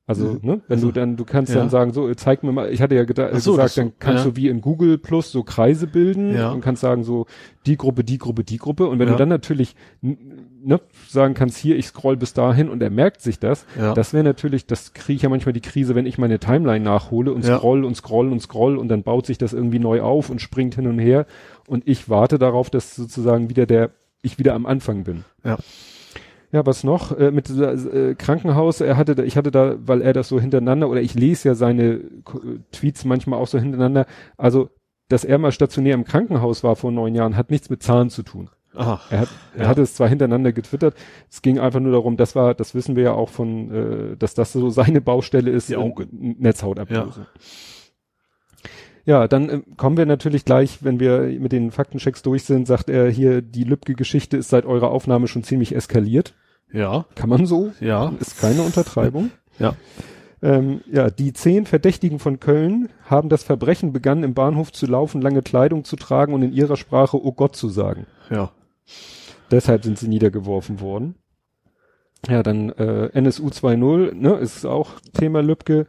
Also, 0.05 0.25
Mhm. 0.27 0.39
ne, 0.43 0.61
wenn 0.67 0.77
Also, 0.77 0.87
du 0.89 0.93
dann, 0.93 1.17
du 1.17 1.25
kannst 1.25 1.53
ja. 1.55 1.61
dann 1.61 1.71
sagen, 1.71 1.93
so, 1.93 2.13
zeig 2.15 2.43
mir 2.43 2.51
mal, 2.51 2.73
ich 2.73 2.83
hatte 2.83 2.97
ja 2.97 3.03
geda- 3.03 3.39
so, 3.39 3.53
gesagt, 3.53 3.77
dann 3.79 3.93
kannst 4.01 4.25
ja. 4.25 4.31
du 4.33 4.37
wie 4.37 4.49
in 4.49 4.61
Google 4.61 4.99
Plus 4.99 5.31
so 5.31 5.45
Kreise 5.45 5.87
bilden 5.87 6.35
Ja. 6.35 6.51
und 6.51 6.61
kannst 6.61 6.83
sagen, 6.83 7.05
so, 7.05 7.27
die 7.67 7.77
Gruppe, 7.77 8.03
die 8.03 8.19
Gruppe, 8.19 8.43
die 8.43 8.57
Gruppe. 8.59 8.89
Und 8.89 8.99
wenn 8.99 9.07
du 9.09 9.15
dann 9.15 9.29
natürlich, 9.29 9.77
ne, 10.01 10.81
sagen 11.09 11.35
kannst, 11.35 11.57
hier, 11.57 11.77
ich 11.77 11.87
scroll 11.87 12.17
bis 12.17 12.35
dahin 12.35 12.69
und 12.69 12.83
er 12.83 12.91
merkt 12.91 13.21
sich 13.23 13.39
das, 13.39 13.65
das 13.95 14.13
wäre 14.13 14.25
natürlich, 14.25 14.67
das 14.67 14.93
kriege 14.93 15.17
ich 15.17 15.23
ja 15.23 15.29
manchmal 15.29 15.53
die 15.53 15.61
Krise, 15.61 15.95
wenn 15.95 16.07
ich 16.07 16.19
meine 16.19 16.41
Timeline 16.41 16.85
nachhole 16.85 17.33
und 17.33 17.45
scroll 17.45 17.85
und 17.85 17.95
scroll 17.97 18.33
und 18.33 18.41
scroll 18.43 18.79
und 18.79 18.89
dann 18.89 19.05
baut 19.05 19.27
sich 19.27 19.39
das 19.39 19.53
irgendwie 19.53 19.79
neu 19.79 20.01
auf 20.03 20.31
und 20.31 20.41
springt 20.41 20.75
hin 20.75 20.89
und 20.89 20.99
her 20.99 21.27
und 21.69 21.87
ich 21.89 22.09
warte 22.09 22.39
darauf, 22.41 22.71
dass 22.71 22.97
sozusagen 22.97 23.49
wieder 23.51 23.67
der, 23.67 23.91
ich 24.23 24.39
wieder 24.41 24.55
am 24.55 24.67
Anfang 24.67 25.05
bin. 25.05 25.25
Ja. 25.45 25.59
Ja, 26.53 26.67
was 26.67 26.85
noch? 26.85 27.17
Äh, 27.19 27.31
mit 27.31 27.49
äh, 27.51 28.15
Krankenhaus, 28.15 28.81
er 28.83 28.97
hatte 28.99 29.15
da, 29.15 29.23
ich 29.23 29.37
hatte 29.39 29.51
da, 29.51 29.77
weil 29.87 30.03
er 30.03 30.13
das 30.13 30.29
so 30.29 30.39
hintereinander, 30.39 30.89
oder 30.91 31.01
ich 31.01 31.15
lese 31.15 31.49
ja 31.49 31.55
seine 31.55 31.85
äh, 31.95 32.03
Tweets 32.73 33.05
manchmal 33.07 33.41
auch 33.41 33.47
so 33.47 33.59
hintereinander, 33.59 34.05
also, 34.37 34.69
dass 35.09 35.25
er 35.25 35.39
mal 35.39 35.51
stationär 35.53 35.95
im 35.95 36.05
Krankenhaus 36.05 36.63
war 36.63 36.77
vor 36.77 36.93
neun 36.93 37.15
Jahren, 37.15 37.37
hat 37.37 37.51
nichts 37.51 37.71
mit 37.71 37.83
Zahlen 37.83 38.11
zu 38.11 38.23
tun. 38.23 38.51
Aha. 38.75 39.01
Er 39.11 39.21
hat, 39.21 39.29
er 39.55 39.63
Ja. 39.63 39.69
hatte 39.69 39.83
es 39.83 39.95
zwar 39.95 40.09
hintereinander 40.09 40.53
getwittert, 40.53 40.95
es 41.31 41.41
ging 41.43 41.59
einfach 41.59 41.81
nur 41.81 41.93
darum, 41.93 42.17
das 42.19 42.35
war, 42.35 42.55
das 42.55 42.75
wissen 42.75 42.97
wir 42.97 43.03
ja 43.05 43.13
auch 43.13 43.29
von, 43.31 43.71
äh, 44.13 44.17
dass 44.19 44.35
das 44.35 44.53
so 44.53 44.69
seine 44.71 45.01
Baustelle 45.01 45.51
ist, 45.51 45.71
Die 45.71 45.77
Augen. 45.77 46.03
in- 46.11 46.37
Netzhautablösung. 46.39 47.27
Ja, 49.05 49.27
dann 49.27 49.49
äh, 49.49 49.61
kommen 49.77 49.97
wir 49.97 50.07
natürlich 50.07 50.45
gleich, 50.45 50.85
wenn 50.85 51.01
wir 51.01 51.23
mit 51.41 51.53
den 51.53 51.71
Faktenchecks 51.71 52.23
durch 52.23 52.45
sind, 52.45 52.67
sagt 52.67 52.89
er 52.89 53.11
hier, 53.11 53.43
die 53.43 53.65
Lübcke-Geschichte 53.65 54.37
ist 54.37 54.51
seit 54.51 54.65
eurer 54.65 54.91
Aufnahme 54.91 55.27
schon 55.29 55.43
ziemlich 55.43 55.75
eskaliert. 55.75 56.35
Ja. 56.73 57.07
Kann 57.15 57.29
man 57.29 57.47
so? 57.47 57.73
Ja. 57.81 58.13
Ist 58.21 58.41
keine 58.41 58.63
Untertreibung. 58.63 59.31
Ja. 59.59 59.75
Ähm, 60.43 60.81
ja, 60.91 61.09
die 61.09 61.33
zehn 61.33 61.67
Verdächtigen 61.67 62.19
von 62.19 62.41
Köln 62.41 62.89
haben 63.05 63.29
das 63.29 63.45
Verbrechen 63.45 63.93
begann, 63.93 64.25
im 64.25 64.35
Bahnhof 64.35 64.73
zu 64.73 64.87
laufen, 64.87 65.23
lange 65.23 65.43
Kleidung 65.43 65.85
zu 65.85 65.97
tragen 65.97 66.35
und 66.35 66.43
in 66.43 66.53
ihrer 66.53 66.77
Sprache 66.77 67.25
Oh 67.25 67.33
Gott 67.33 67.55
zu 67.55 67.69
sagen. 67.69 68.07
Ja. 68.29 68.51
Deshalb 69.51 69.85
sind 69.85 69.99
sie 69.99 70.09
niedergeworfen 70.09 70.81
worden. 70.81 71.15
Ja, 72.29 72.43
dann 72.43 72.71
äh, 72.71 73.07
NSU 73.13 73.49
2.0, 73.49 74.15
ne, 74.15 74.35
ist 74.35 74.65
auch 74.65 75.01
Thema 75.13 75.43
Lübcke. 75.43 75.87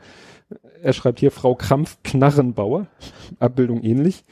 Er 0.81 0.93
schreibt 0.93 1.19
hier 1.19 1.31
Frau 1.31 1.55
Krampf-Knarrenbauer, 1.55 2.87
Abbildung 3.39 3.81
ähnlich, 3.83 4.23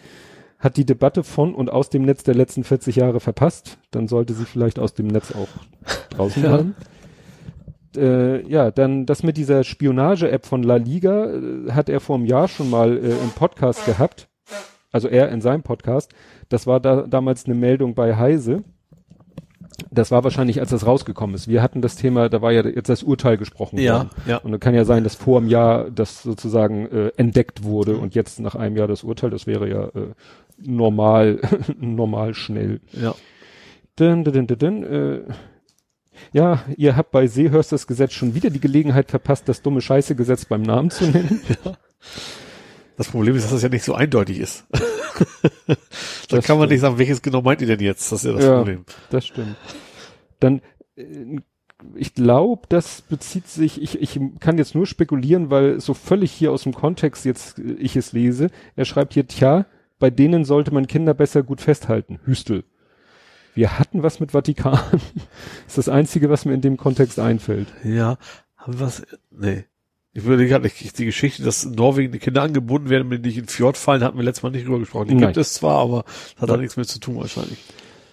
hat 0.62 0.77
die 0.77 0.86
Debatte 0.86 1.24
von 1.24 1.53
und 1.53 1.70
aus 1.70 1.89
dem 1.89 2.03
Netz 2.03 2.24
der 2.24 2.36
letzten 2.36 2.63
40 2.63 2.96
Jahre 2.96 3.20
verpasst. 3.20 3.77
Dann 3.91 4.08
sollte 4.08 4.34
sie 4.34 4.46
vielleicht 4.46 4.80
aus 4.80 4.94
dem 4.94 5.08
Netz 5.08 5.34
auch 5.34 5.50
draußen 6.15 6.41
Ja. 6.44 6.50
bleiben. 6.50 6.75
Äh, 7.98 8.48
ja, 8.50 8.72
dann 8.72 9.06
das 9.06 9.22
mit 9.22 9.36
dieser 9.36 9.65
Spionage-App 9.65 10.46
von 10.46 10.63
La 10.63 10.77
Liga 10.77 11.25
äh, 11.25 11.72
hat 11.72 11.89
er 11.89 12.00
vor 12.00 12.15
einem 12.15 12.25
Jahr 12.25 12.48
schon 12.48 12.70
mal 12.70 12.96
äh, 12.98 13.10
im 13.10 13.32
Podcast 13.36 13.86
gehabt. 13.86 14.30
Also 14.94 15.08
er 15.10 15.30
in 15.30 15.41
seinem 15.41 15.63
Podcast. 15.63 16.12
Das 16.48 16.68
war 16.68 16.80
da, 16.80 17.01
damals 17.01 17.46
eine 17.46 17.56
Meldung 17.56 17.94
bei 17.96 18.15
Heise. 18.15 18.63
Das 19.89 20.12
war 20.12 20.24
wahrscheinlich, 20.24 20.60
als 20.60 20.70
das 20.70 20.86
rausgekommen 20.86 21.34
ist. 21.36 21.48
Wir 21.48 21.62
hatten 21.62 21.82
das 21.82 21.96
Thema, 21.96 22.30
da 22.30 22.41
war 22.41 22.51
ja 22.51 22.63
jetzt 22.65 22.88
das 22.88 23.03
Urteil 23.03 23.38
gesprochen 23.38 23.77
Ja, 23.80 23.98
worden. 23.98 24.10
ja. 24.27 24.38
Und 24.38 24.51
dann 24.51 24.60
kann 24.60 24.75
ja 24.75 24.86
sein, 24.86 25.03
dass 25.03 25.15
vor 25.15 25.39
einem 25.39 25.48
Jahr 25.48 25.89
das 25.89 26.22
sozusagen 26.24 26.86
äh, 26.88 27.12
entdeckt 27.18 27.63
wurde 27.63 27.98
und 27.98 28.13
jetzt 28.13 28.39
nach 28.39 28.56
einem 28.56 28.77
Jahr 28.77 28.88
das 28.88 29.03
Urteil, 29.03 29.30
das 29.32 29.48
wäre 29.48 29.68
ja 29.70 29.86
äh, 29.86 30.13
normal, 30.65 31.41
normal 31.80 32.34
schnell. 32.34 32.82
Ja. 32.91 33.15
Dun, 33.96 34.24
dun, 34.24 34.48
dun, 34.48 34.58
dun, 34.58 34.84
äh, 34.84 35.22
ja, 36.34 36.63
ihr 36.77 36.96
habt 36.96 37.12
bei 37.12 37.27
Seehörst 37.27 37.72
das 37.72 37.88
Gesetz 37.88 38.13
schon 38.13 38.36
wieder 38.36 38.50
die 38.50 38.60
Gelegenheit 38.60 39.10
verpasst, 39.10 39.50
das 39.50 39.62
dumme 39.62 39.82
Scheiße-Gesetz 39.82 40.46
beim 40.46 40.62
Namen 40.62 40.89
zu 40.89 41.06
nennen. 41.06 41.41
Das 42.98 43.10
Problem 43.10 43.36
ist, 43.36 43.46
dass 43.46 43.51
das 43.53 43.63
ja 43.63 43.70
nicht 43.70 43.84
so 43.84 43.96
eindeutig 43.96 44.38
ist. 44.39 44.68
da 46.30 46.39
kann 46.41 46.60
man 46.60 46.70
nicht 46.70 46.82
sagen, 46.82 47.00
welches 47.00 47.24
genau 47.24 47.41
meint 47.41 47.60
ihr 47.62 47.68
denn 47.68 47.80
jetzt? 47.80 48.12
Das 48.12 48.20
ist 48.20 48.25
ja 48.30 48.34
das 48.34 48.44
Ja. 48.46 48.58
Problem. 48.58 48.86
Das 49.10 49.25
stimmt. 49.25 49.56
Dann, 50.39 50.62
äh, 50.96 51.39
ich 51.96 52.13
glaube, 52.13 52.68
das 52.70 53.01
bezieht 53.01 53.48
sich, 53.48 53.82
ich, 53.82 54.00
ich 54.00 54.20
kann 54.39 54.60
jetzt 54.60 54.75
nur 54.75 54.86
spekulieren, 54.86 55.50
weil 55.50 55.80
so 55.80 55.96
völlig 55.96 56.32
hier 56.32 56.51
aus 56.51 56.62
dem 56.62 56.75
Kontext 56.75 57.25
jetzt 57.25 57.58
äh, 57.58 57.72
ich 57.80 57.96
es 57.96 58.13
lese. 58.13 58.51
Er 58.75 58.86
schreibt 58.86 59.15
hier, 59.15 59.25
tja, 59.25 59.65
bei 60.01 60.10
denen 60.10 60.43
sollte 60.43 60.74
man 60.74 60.88
Kinder 60.88 61.13
besser 61.13 61.43
gut 61.43 61.62
festhalten. 61.62 62.20
Hüstel. 62.25 62.65
Wir 63.53 63.79
hatten 63.79 64.03
was 64.03 64.20
mit 64.20 64.31
Vatikan. 64.31 64.79
das 64.91 65.01
ist 65.67 65.77
das 65.77 65.89
Einzige, 65.89 66.29
was 66.29 66.43
mir 66.43 66.53
in 66.53 66.62
dem 66.62 66.75
Kontext 66.75 67.20
einfällt. 67.20 67.67
Ja. 67.84 68.17
Haben 68.58 68.74
wir 68.74 68.79
was? 68.81 69.03
Nee. 69.29 69.65
Ich 70.13 70.25
würde 70.25 70.46
gerade 70.48 70.63
nicht, 70.63 70.98
die 70.98 71.05
Geschichte, 71.05 71.43
dass 71.43 71.63
in 71.63 71.74
Norwegen 71.74 72.12
die 72.12 72.20
Kinder 72.20 72.41
angebunden 72.41 72.89
werden, 72.89 73.10
wenn 73.10 73.22
die 73.22 73.29
nicht 73.29 73.38
in 73.38 73.43
den 73.43 73.50
Fjord 73.50 73.77
fallen, 73.77 74.03
hatten 74.03 74.17
wir 74.17 74.25
letztes 74.25 74.43
Mal 74.43 74.50
nicht 74.50 74.65
drüber 74.65 74.79
gesprochen. 74.79 75.08
Die 75.08 75.13
Nein. 75.13 75.27
gibt 75.27 75.38
es 75.38 75.53
zwar, 75.53 75.77
aber 75.77 76.03
das 76.03 76.41
hat 76.41 76.50
da 76.50 76.58
nichts 76.58 76.75
mehr 76.75 76.86
zu 76.86 77.00
tun 77.00 77.15
wahrscheinlich. 77.15 77.60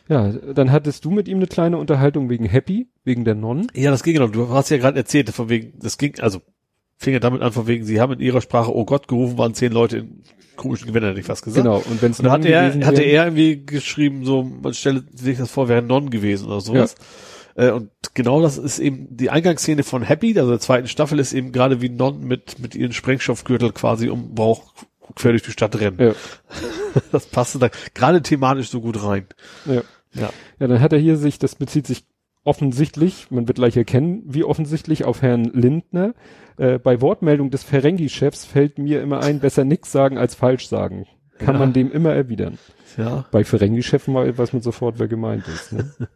Ja, 0.08 0.30
dann 0.30 0.70
hattest 0.70 1.04
du 1.04 1.10
mit 1.10 1.26
ihm 1.26 1.38
eine 1.38 1.48
kleine 1.48 1.78
Unterhaltung 1.78 2.30
wegen 2.30 2.44
Happy, 2.44 2.88
wegen 3.04 3.24
der 3.24 3.34
Nonnen. 3.34 3.66
Ja, 3.74 3.90
das 3.90 4.02
ging 4.02 4.14
genau. 4.14 4.28
Du 4.28 4.48
hast 4.50 4.70
ja 4.70 4.76
gerade 4.76 4.96
erzählt, 4.96 5.30
von 5.30 5.48
wegen, 5.48 5.72
das 5.80 5.98
ging, 5.98 6.20
also 6.20 6.40
fing 6.98 7.14
ja 7.14 7.20
damit 7.20 7.42
an, 7.42 7.52
von 7.52 7.66
wegen, 7.66 7.84
sie 7.84 8.00
haben 8.00 8.12
in 8.12 8.20
ihrer 8.20 8.40
Sprache 8.40 8.74
Oh 8.74 8.84
Gott 8.84 9.08
gerufen, 9.08 9.38
waren 9.38 9.54
zehn 9.54 9.72
Leute 9.72 9.98
in 9.98 10.22
komischen 10.58 10.86
Gewändern, 10.88 11.12
hätte 11.12 11.20
ich 11.20 11.26
fast 11.26 11.42
gesagt. 11.44 11.64
Genau. 11.64 11.78
Und 11.78 12.02
wenn 12.02 12.10
es 12.10 12.18
Und 12.18 12.26
da 12.26 12.32
hat 12.32 12.44
er, 12.44 12.86
hatte 12.86 13.02
er 13.02 13.24
irgendwie 13.24 13.64
geschrieben, 13.64 14.26
so, 14.26 14.42
man 14.42 14.74
stelle 14.74 15.04
sich 15.14 15.38
das 15.38 15.50
vor, 15.50 15.68
wäre 15.68 15.80
Non 15.80 16.10
gewesen 16.10 16.48
oder 16.48 16.60
sowas. 16.60 16.94
Äh, 17.54 17.70
Und 17.70 17.90
genau 18.14 18.42
das 18.42 18.58
ist 18.58 18.78
eben 18.78 19.16
die 19.16 19.30
Eingangsszene 19.30 19.82
von 19.82 20.02
Happy, 20.02 20.38
also 20.38 20.50
der 20.50 20.60
zweiten 20.60 20.86
Staffel, 20.88 21.18
ist 21.18 21.32
eben 21.32 21.50
gerade 21.52 21.80
wie 21.80 21.88
Non 21.88 22.20
mit, 22.20 22.58
mit 22.58 22.74
ihren 22.74 22.92
Sprengstoffgürtel 22.92 23.72
quasi 23.72 24.10
um 24.10 24.34
Bauch 24.34 24.74
quer 25.16 25.30
durch 25.30 25.42
die 25.44 25.52
Stadt 25.52 25.80
rennen. 25.80 25.96
Ja, 25.98 26.12
Das 27.12 27.26
passte 27.26 27.58
da 27.58 27.70
gerade 27.94 28.22
thematisch 28.22 28.68
so 28.70 28.80
gut 28.80 29.02
rein. 29.02 29.26
ja. 29.64 29.82
Ja. 30.14 30.30
Ja, 30.58 30.66
dann 30.66 30.80
hat 30.80 30.92
er 30.94 30.98
hier 30.98 31.16
sich, 31.18 31.38
das 31.38 31.54
bezieht 31.54 31.86
sich 31.86 32.04
offensichtlich, 32.48 33.30
man 33.30 33.46
wird 33.46 33.56
gleich 33.58 33.76
erkennen, 33.76 34.22
wie 34.26 34.42
offensichtlich, 34.42 35.04
auf 35.04 35.20
Herrn 35.22 35.44
Lindner. 35.44 36.14
Äh, 36.56 36.78
bei 36.78 37.00
Wortmeldung 37.02 37.50
des 37.50 37.62
Ferengi-Chefs 37.62 38.46
fällt 38.46 38.78
mir 38.78 39.02
immer 39.02 39.20
ein, 39.22 39.38
besser 39.38 39.64
nix 39.64 39.92
sagen 39.92 40.16
als 40.18 40.34
falsch 40.34 40.66
sagen. 40.66 41.06
Kann 41.38 41.54
Ja. 41.54 41.58
man 41.60 41.72
dem 41.72 41.92
immer 41.92 42.12
erwidern. 42.12 42.58
Ja. 42.96 43.26
Bei 43.30 43.44
Ferengi-Chefen 43.44 44.14
weiß 44.14 44.52
man 44.54 44.62
sofort, 44.62 44.98
wer 44.98 45.06
gemeint 45.08 45.46
ist. 45.46 45.72
Ne? 45.72 45.90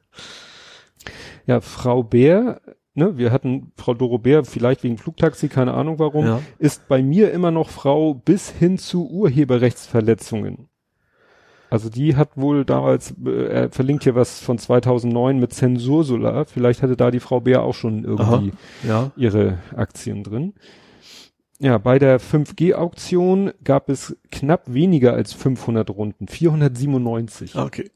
ja, 1.47 1.61
Frau 1.61 2.03
Bär, 2.03 2.61
ne, 2.95 3.17
wir 3.19 3.31
hatten 3.31 3.73
Frau 3.77 3.95
Doro 3.95 4.19
Bär, 4.19 4.45
vielleicht 4.45 4.83
wegen 4.83 4.99
Flugtaxi, 4.99 5.49
keine 5.49 5.75
Ahnung 5.75 5.99
warum, 5.99 6.25
Ja. 6.27 6.41
ist 6.59 6.89
bei 6.89 7.03
mir 7.03 7.31
immer 7.33 7.51
noch 7.51 7.69
Frau 7.69 8.15
bis 8.15 8.51
hin 8.51 8.79
zu 8.79 9.09
Urheberrechtsverletzungen. 9.11 10.69
Also 11.73 11.89
die 11.89 12.17
hat 12.17 12.37
wohl 12.37 12.67
damals, 12.67 13.15
äh, 13.25 13.47
er 13.47 13.71
verlinkt 13.71 14.05
hier 14.05 14.15
was 14.15 14.41
von 14.41 14.59
2009 14.59 15.39
mit 15.39 15.55
Zensursula. 15.55 16.45
Vielleicht 16.45 16.83
hatte 16.83 16.99
da 16.99 17.11
die 17.11 17.19
Frau 17.19 17.41
Bär 17.41 17.63
auch 17.63 17.73
schon 17.73 18.05
irgendwie 18.05 18.53
Ja. 18.87 19.11
ihre 19.17 19.57
Aktien 19.75 20.23
drin. 20.23 20.53
Ja, 21.61 21.79
bei 21.79 21.99
der 21.99 22.21
5G-Auktion 22.21 23.53
gab 23.65 23.89
es 23.89 24.15
knapp 24.31 24.65
weniger 24.67 25.15
als 25.15 25.33
500 25.33 25.89
Runden, 25.89 26.29
497. 26.29 27.57
Okay. 27.57 27.91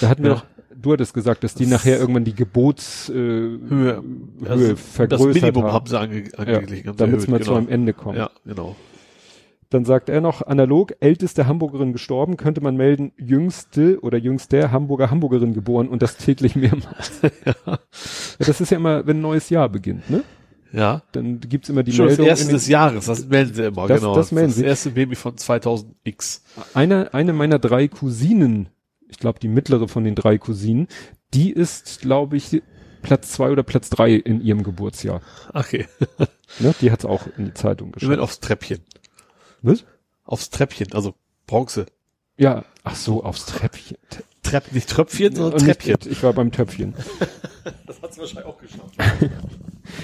Da 0.00 0.08
hatten 0.08 0.24
wir 0.24 0.30
Ja. 0.30 0.36
doch, 0.38 0.44
du 0.76 0.92
hattest 0.94 1.14
gesagt, 1.14 1.44
dass 1.44 1.54
die 1.54 1.66
nachher 1.66 2.00
irgendwann 2.00 2.24
die 2.24 2.34
Gebots 2.34 3.08
äh, 3.08 3.12
Höhe, 3.12 3.60
Höhe 3.68 4.02
also 4.48 4.68
das 4.72 4.80
vergrößert 4.80 5.42
Minimum 5.42 5.62
haben. 5.62 5.72
haben 5.72 5.86
sie 5.86 6.00
ange, 6.00 6.24
haben 6.36 6.66
sie 6.66 6.82
damit 6.82 7.28
man 7.28 7.40
zu 7.40 7.50
genau. 7.50 7.56
einem 7.58 7.68
Ende 7.68 7.92
kommt. 7.92 8.18
Ja, 8.18 8.30
genau. 8.44 8.74
Dann 9.74 9.84
sagt 9.84 10.08
er 10.08 10.20
noch, 10.20 10.40
analog, 10.46 10.94
älteste 11.00 11.48
Hamburgerin 11.48 11.92
gestorben, 11.92 12.36
könnte 12.36 12.60
man 12.60 12.76
melden, 12.76 13.10
jüngste 13.18 13.98
oder 14.02 14.18
jüngster 14.18 14.70
Hamburger 14.70 15.10
Hamburgerin 15.10 15.52
geboren 15.52 15.88
und 15.88 16.00
das 16.00 16.16
täglich 16.16 16.54
mehrmals. 16.56 17.20
ja. 17.44 17.78
Das 18.38 18.60
ist 18.60 18.70
ja 18.70 18.76
immer, 18.76 19.04
wenn 19.06 19.16
ein 19.18 19.22
neues 19.22 19.50
Jahr 19.50 19.68
beginnt, 19.68 20.08
ne? 20.08 20.22
Ja. 20.72 21.02
Dann 21.10 21.40
gibt's 21.40 21.68
immer 21.70 21.82
die 21.82 21.90
Schon 21.92 22.06
das 22.06 22.18
Meldung. 22.18 22.26
erste 22.28 22.44
in 22.44 22.48
den- 22.50 22.54
des 22.54 22.68
Jahres, 22.68 23.06
das 23.06 23.26
melden 23.26 23.52
sie 23.54 23.64
immer, 23.64 23.88
Das- 23.88 24.00
genau. 24.00 24.14
das 24.14 24.30
melden 24.30 24.50
das 24.50 24.56
sie. 24.58 24.64
erste 24.64 24.90
Baby 24.90 25.16
von 25.16 25.34
2000X. 25.36 26.42
eine, 26.74 27.12
eine 27.12 27.32
meiner 27.32 27.58
drei 27.58 27.88
Cousinen, 27.88 28.68
ich 29.08 29.18
glaube 29.18 29.40
die 29.40 29.48
mittlere 29.48 29.88
von 29.88 30.04
den 30.04 30.14
drei 30.14 30.38
Cousinen, 30.38 30.86
die 31.32 31.50
ist, 31.50 32.00
glaube 32.00 32.36
ich, 32.36 32.62
Platz 33.02 33.32
zwei 33.32 33.50
oder 33.50 33.64
Platz 33.64 33.90
drei 33.90 34.12
in 34.14 34.40
ihrem 34.40 34.62
Geburtsjahr. 34.62 35.20
Okay. 35.52 35.86
Ne? 36.60 36.74
Die 36.80 36.90
hat's 36.92 37.04
auch 37.04 37.26
in 37.36 37.46
die 37.46 37.54
Zeitung 37.54 37.90
geschrieben. 37.92 38.10
werden 38.10 38.20
aufs 38.22 38.38
Treppchen. 38.40 38.78
Was? 39.64 39.84
Aufs 40.24 40.50
Treppchen, 40.50 40.92
also 40.92 41.14
Bronze. 41.46 41.86
Ja, 42.36 42.64
ach 42.84 42.94
so, 42.96 43.24
aufs 43.24 43.46
Treppchen. 43.46 43.96
Trepp, 44.42 44.72
nicht 44.72 44.88
Tröpfchen, 44.90 45.34
sondern 45.34 45.54
Und 45.60 45.66
nicht- 45.66 45.80
Treppchen. 45.80 46.12
Ich 46.12 46.22
war 46.22 46.32
beim 46.32 46.52
Töpfchen. 46.52 46.94
Das 47.86 48.02
hat's 48.02 48.18
wahrscheinlich 48.18 48.44
auch 48.44 48.58
geschafft. 48.58 48.94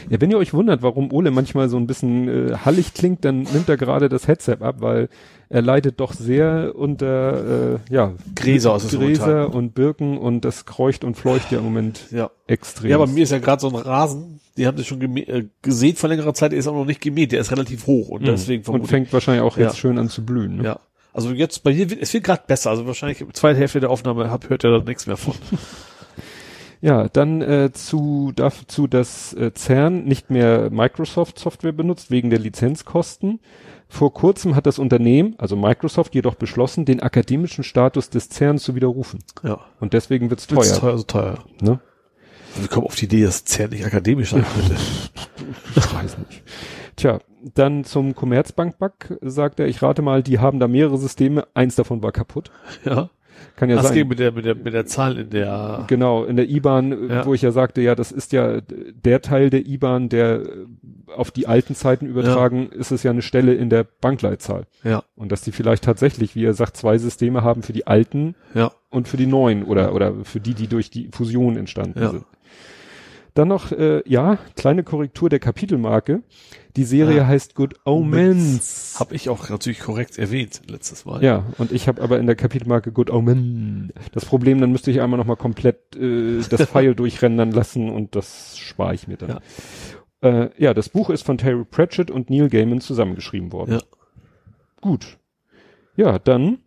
Ja, 0.08 0.18
wenn 0.20 0.30
ihr 0.30 0.38
euch 0.38 0.54
wundert, 0.54 0.80
warum 0.80 1.12
Ole 1.12 1.30
manchmal 1.30 1.68
so 1.68 1.76
ein 1.76 1.87
bisschen 1.87 2.26
äh, 2.52 2.56
hallig 2.64 2.94
klingt, 2.94 3.22
dann 3.26 3.42
nimmt 3.42 3.68
er 3.68 3.76
gerade 3.76 4.08
das 4.08 4.26
Headset 4.28 4.56
ab, 4.60 4.76
weil 4.78 5.10
er 5.50 5.60
leidet 5.60 6.00
doch 6.00 6.14
sehr 6.14 6.72
unter 6.75 7.75
äh, 7.75 7.78
ja, 7.90 8.14
Gräser 8.34 8.76
es 8.76 8.88
Gräser 8.88 9.52
und 9.54 9.75
Birken 9.75 10.16
und 10.16 10.46
das 10.46 10.64
kreucht 10.64 11.04
und 11.04 11.16
fleucht 11.16 11.52
ja 11.52 11.58
im 11.58 11.64
Moment 11.64 12.06
Ja. 12.10 12.30
extrem. 12.46 12.90
Ja, 12.90 12.96
bei 12.99 13.06
mir 13.06 13.25
ist 13.25 13.32
ja 13.32 13.38
gerade 13.40 13.60
so 13.60 13.68
ein 13.68 13.75
Rasen, 13.76 14.40
die 14.56 14.66
haben 14.66 14.78
das 14.78 14.87
schon 14.87 15.00
äh, 15.18 15.49
gesät 15.60 15.99
vor 15.99 16.08
längerer 16.08 16.32
Zeit, 16.32 16.52
der 16.52 16.58
ist 16.58 16.66
auch 16.66 16.75
noch 16.75 16.87
nicht 16.87 17.02
gemäht, 17.02 17.32
der 17.32 17.40
ist 17.40 17.50
relativ 17.50 17.87
hoch 17.87 18.08
und 18.08 18.26
deswegen 18.26 18.60
und 18.60 18.64
vermute 18.64 18.88
fängt 18.88 19.12
wahrscheinlich 19.12 19.42
auch 19.42 19.58
Ja. 19.58 19.66
jetzt 19.66 19.78
schön 19.78 19.99
an 19.99 20.08
zu 20.08 20.25
blühen. 20.25 20.56
Ne? 20.58 20.64
ja. 20.64 20.80
Also 21.12 21.32
jetzt 21.32 21.62
bei 21.62 21.72
dir, 21.72 21.90
wird- 21.90 22.00
es 22.02 22.12
wird 22.14 22.24
gerade 22.24 22.42
besser, 22.46 22.70
also 22.70 22.86
wahrscheinlich 22.86 23.24
zweite 23.32 23.58
Hälfte 23.58 23.80
der 23.80 23.90
Aufnahme 23.90 24.30
hab, 24.30 24.48
hört 24.48 24.64
ihr 24.64 24.70
da 24.70 24.84
nichts 24.84 25.06
mehr 25.06 25.16
von. 25.16 25.34
Ja, 26.82 27.08
dann 27.10 27.42
äh, 27.42 27.72
zu 27.74 28.32
dazu, 28.34 28.86
dass 28.86 29.34
äh, 29.34 29.52
CERN 29.54 30.04
nicht 30.04 30.30
mehr 30.30 30.70
Microsoft 30.70 31.38
Software 31.38 31.72
benutzt 31.72 32.10
wegen 32.10 32.30
der 32.30 32.38
Lizenzkosten. 32.38 33.38
Vor 33.86 34.14
kurzem 34.14 34.56
hat 34.56 34.64
das 34.64 34.78
Unternehmen, 34.78 35.34
also 35.36 35.56
Microsoft, 35.56 36.14
jedoch 36.14 36.36
beschlossen, 36.36 36.86
den 36.86 37.00
akademischen 37.00 37.64
Status 37.64 38.08
des 38.08 38.30
CERN 38.30 38.56
zu 38.56 38.74
widerrufen. 38.76 39.18
Ja. 39.42 39.60
Und 39.78 39.92
deswegen 39.92 40.30
wird's 40.30 40.46
Das 40.46 40.68
ist 40.68 40.78
teuer. 40.78 40.80
teuer, 40.80 40.96
so 40.98 41.04
teuer. 41.04 41.38
Ne? 41.60 41.80
Wir 42.58 42.68
kommen 42.68 42.86
auf 42.86 42.94
die 42.96 43.04
Idee, 43.04 43.24
dass 43.24 43.44
CERN 43.44 43.72
nicht 43.72 43.84
akademisch 43.84 44.30
sein 44.30 44.46
könnte. 44.54 44.76
Ich 45.76 45.94
weiß 45.94 46.16
nicht. 46.16 46.42
Tja, 46.97 47.18
dann 47.54 47.85
zum 47.85 48.14
Commerzbank-Bug 48.14 49.18
sagt 49.23 49.61
er, 49.61 49.66
ich 49.68 49.82
rate 49.82 50.02
mal, 50.02 50.23
die 50.23 50.38
haben 50.38 50.59
da 50.61 50.68
mehrere 50.68 50.99
Systeme, 50.99 51.47
eins 51.54 51.76
davon 51.76 52.02
war 52.02 52.12
kaputt. 52.12 52.50
Ja. 52.85 53.11
Kann 53.56 53.70
ja 53.70 53.76
Das 53.76 53.87
sein. 53.87 53.94
ging 53.94 54.09
mit 54.09 54.18
der, 54.18 54.32
mit 54.32 54.44
der, 54.44 54.54
mit 54.54 54.75
der 54.75 54.85
Zahl 54.85 55.16
in 55.16 55.30
der, 55.30 55.85
Genau, 55.88 56.25
in 56.25 56.37
der 56.37 56.49
IBAN, 56.50 57.09
Ja. 57.09 57.25
wo 57.26 57.32
ich 57.32 57.40
ja 57.40 57.52
sagte, 57.52 57.80
ja, 57.80 57.94
das 57.94 58.12
ist 58.12 58.32
ja 58.32 58.61
der 58.61 59.23
Teil 59.23 59.49
der 59.49 59.66
IBAN, 59.66 60.11
der 60.11 60.40
äh, 60.42 60.47
auf 61.16 61.30
die 61.30 61.47
alten 61.47 61.75
Zeiten 61.75 62.04
übertragen, 62.04 62.68
ist 62.68 62.90
es 62.90 63.02
ja 63.02 63.11
eine 63.12 63.23
Stelle 63.23 63.54
in 63.54 63.70
der 63.70 63.85
Bankleitzahl. 63.85 64.66
ja, 64.85 65.02
Und 65.16 65.32
dass 65.32 65.40
die 65.40 65.52
vielleicht 65.52 65.85
tatsächlich, 65.85 66.35
wie 66.35 66.44
er 66.44 66.52
sagt, 66.52 66.76
zwei 66.76 66.99
Systeme 66.99 67.42
haben 67.42 67.62
für 67.62 67.73
die 67.73 67.87
alten 67.87 68.35
ja, 68.54 68.73
und 68.90 69.09
für 69.09 69.16
die 69.16 69.26
neuen 69.26 69.64
oder, 69.64 69.94
oder 69.94 70.12
für 70.25 70.40
die, 70.40 70.52
die 70.54 70.66
durch 70.66 70.90
die 70.90 71.09
Fusion 71.11 71.56
entstanden 71.56 71.99
Ja. 72.02 72.11
sind. 72.11 72.25
Dann 73.34 73.49
noch, 73.49 73.70
äh, 73.72 74.02
ja, 74.08 74.38
kleine 74.56 74.82
Korrektur 74.82 75.28
der 75.28 75.38
Kapitelmarke. 75.38 76.22
Die 76.76 76.84
Serie 76.84 77.18
Ja. 77.18 77.26
heißt 77.26 77.54
Good 77.54 77.75
Omens. 77.84 78.96
habe 78.99 79.14
ich 79.14 79.28
auch 79.28 79.49
natürlich 79.49 79.80
korrekt 79.80 80.18
erwähnt 80.18 80.62
letztes 80.68 81.04
Mal. 81.04 81.22
Ja, 81.22 81.44
und 81.58 81.72
ich 81.72 81.88
habe 81.88 82.00
aber 82.02 82.18
in 82.18 82.26
der 82.26 82.37
Kapitelmarke 82.37 82.92
Good 82.92 83.10
Omen. 83.10 83.92
Das 84.12 84.25
Problem, 84.25 84.60
dann 84.60 84.70
müsste 84.72 84.90
ich 84.90 85.00
einmal 85.00 85.18
nochmal 85.18 85.37
komplett 85.37 85.96
äh, 85.96 86.40
das 86.49 86.62
File 86.70 86.94
durchrendern 86.94 87.50
lassen 87.50 87.88
und 87.90 88.14
das 88.16 88.56
spare 88.58 88.94
ich 88.94 89.08
mir 89.08 89.16
dann. 89.16 89.28
Ja. 89.30 89.40
Äh, 90.44 90.50
ja, 90.58 90.75
das 90.75 90.88
Buch 90.90 91.10
ist 91.10 91.22
von 91.25 91.38
Terry 91.38 91.64
Pratchett 91.64 92.10
und 92.10 92.30
Neil 92.30 92.49
Gaiman 92.49 92.80
zusammengeschrieben 92.80 93.52
worden. 93.52 93.72
Ja. 93.75 93.80
Gut. 94.80 95.18
Ja, 95.96 96.18
dann, 96.18 96.58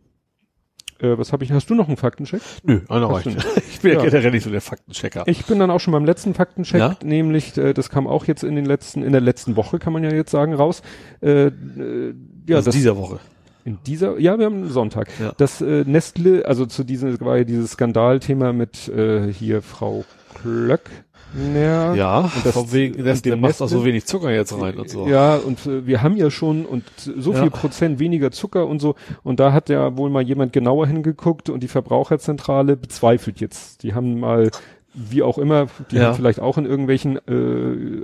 äh, 1.04 1.18
was 1.18 1.34
habe 1.34 1.44
ich, 1.44 1.52
hast 1.52 1.70
du 1.70 1.76
noch 1.76 1.88
einen 1.88 1.98
Faktencheck? 1.98 2.42
Nö, 2.64 2.82
einer 2.90 3.10
Hast 3.10 3.26
reicht. 3.28 3.46
Ich 3.74 3.80
bin 3.82 3.92
ja, 3.94 4.00
Ja. 4.04 4.10
generell 4.10 4.32
nicht 4.32 4.44
so 4.44 4.50
der 4.50 4.62
Faktenchecker. 4.62 5.24
Ich 5.28 5.46
bin 5.46 5.60
dann 5.60 5.70
auch 5.70 5.80
schon 5.80 5.92
beim 5.92 6.06
letzten 6.06 6.34
Faktencheck, 6.34 6.80
Ja? 6.80 6.96
nämlich, 7.04 7.58
äh, 7.58 7.74
das 7.74 7.90
kam 7.90 8.08
auch 8.08 8.26
jetzt 8.26 8.44
in 8.44 8.56
den 8.56 8.66
letzten, 8.66 9.04
in 9.04 9.12
der 9.12 9.22
letzten 9.22 9.56
Woche, 9.56 9.78
kann 9.80 9.94
man 9.94 10.04
ja 10.04 10.12
jetzt 10.14 10.32
sagen, 10.32 10.54
raus. 10.54 10.82
Äh, 11.22 11.48
äh, 11.48 12.14
ja, 12.48 12.56
also 12.58 12.68
das, 12.68 12.76
dieser 12.76 12.98
Woche. 12.98 13.20
in 13.66 13.78
dieser, 13.86 14.20
ja, 14.20 14.38
wir 14.40 14.46
haben 14.46 14.70
Sonntag. 14.70 15.10
Ja. 15.20 15.34
Das 15.38 15.62
äh, 15.62 15.84
Nestle, 15.86 16.46
also 16.46 16.66
zu 16.66 16.84
diesem, 16.84 17.20
war 17.22 17.38
ja 17.38 17.44
dieses 17.44 17.72
Skandalthema 17.72 18.54
mit 18.54 18.88
äh, 18.90 19.32
hier 19.32 19.62
Frau 19.62 20.06
Klöckner. 20.42 20.92
Ja, 21.96 22.20
und 22.22 22.46
das- 22.46 22.54
von 22.54 22.72
wegen, 22.72 22.96
und 23.00 23.06
das, 23.06 23.22
der 23.22 23.36
macht 23.38 23.62
auch 23.62 23.68
so 23.68 23.84
wenig 23.86 24.06
Zucker 24.06 24.32
jetzt 24.32 24.54
rein 24.60 24.78
und 24.78 24.90
so. 24.90 25.08
Ja, 25.08 25.36
und 25.38 25.66
äh, 25.66 25.86
wir 25.88 26.02
haben 26.02 26.16
ja 26.18 26.30
schon 26.30 26.66
und 26.66 26.84
so 26.98 27.34
Ja. 27.34 27.42
viel 27.42 27.50
Prozent 27.52 28.00
weniger 28.00 28.32
Zucker 28.32 28.68
und 28.68 28.80
so. 28.80 28.96
Und 29.24 29.40
da 29.40 29.52
hat 29.54 29.70
ja 29.70 29.98
wohl 29.98 30.10
mal 30.10 30.24
jemand 30.24 30.54
genauer 30.54 30.88
hingeguckt 30.88 31.50
und 31.50 31.64
die 31.64 31.68
Verbraucherzentrale 31.68 32.78
bezweifelt 32.78 33.40
jetzt. 33.40 33.84
Die 33.84 33.94
haben 33.94 34.20
mal, 34.20 34.52
wie 34.94 35.24
auch 35.24 35.40
immer, 35.40 35.68
die 35.90 35.96
Ja. 35.96 36.04
haben 36.08 36.16
vielleicht 36.16 36.40
auch 36.40 36.60
in 36.60 36.66
irgendwelchen, 36.66 37.18
äh, 37.28 38.04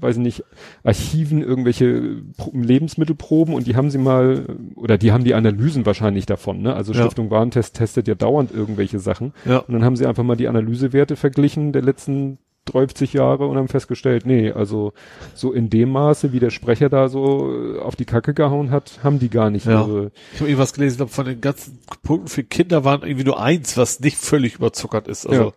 weiß 0.00 0.16
ich 0.16 0.22
nicht, 0.22 0.44
Archiven 0.82 1.42
irgendwelche 1.42 2.22
Pro 2.38 2.50
Lebensmittelproben 2.54 3.52
und 3.54 3.66
die 3.66 3.76
haben 3.76 3.90
sie 3.90 3.98
mal, 3.98 4.46
oder 4.74 4.96
die 4.96 5.12
haben 5.12 5.24
die 5.24 5.34
Analysen 5.34 5.84
wahrscheinlich 5.84 6.24
davon, 6.24 6.62
ne? 6.62 6.74
Also 6.74 6.92
Ja. 6.94 7.02
Stiftung 7.02 7.30
Warentest 7.30 7.76
testet 7.76 8.08
ja 8.08 8.14
dauernd 8.14 8.52
irgendwelche 8.54 8.98
Sachen. 9.00 9.34
Ja. 9.44 9.58
Und 9.58 9.74
dann 9.74 9.84
haben 9.84 9.96
sie 9.96 10.06
einfach 10.06 10.24
mal 10.24 10.36
die 10.36 10.48
Analysewerte 10.48 11.16
verglichen 11.16 11.72
der 11.72 11.82
letzten 11.82 12.38
30 12.66 13.12
Jahre 13.14 13.46
und 13.46 13.56
haben 13.56 13.68
festgestellt, 13.68 14.26
nee, 14.26 14.52
also 14.52 14.92
so 15.34 15.52
in 15.52 15.70
dem 15.70 15.90
Maße, 15.90 16.32
wie 16.32 16.40
der 16.40 16.50
Sprecher 16.50 16.88
da 16.88 17.08
so 17.08 17.52
äh, 17.76 17.78
auf 17.80 17.96
die 17.96 18.04
Kacke 18.04 18.34
gehauen 18.34 18.70
hat, 18.70 19.00
haben 19.02 19.18
die 19.18 19.30
gar 19.30 19.50
nicht 19.50 19.66
Ja. 19.66 19.80
ihre. 19.86 20.12
Ich 20.34 20.40
habe 20.40 20.50
irgendwas 20.50 20.72
gelesen, 20.72 20.94
ich 20.94 20.98
glaube, 20.98 21.12
von 21.12 21.26
den 21.26 21.40
ganzen 21.40 21.78
Punkten 22.02 22.28
für 22.28 22.44
Kinder 22.44 22.84
waren 22.84 23.02
irgendwie 23.02 23.24
nur 23.24 23.40
eins, 23.42 23.76
was 23.76 24.00
nicht 24.00 24.16
völlig 24.18 24.54
überzuckert 24.56 25.08
ist. 25.08 25.26
Also, 25.26 25.52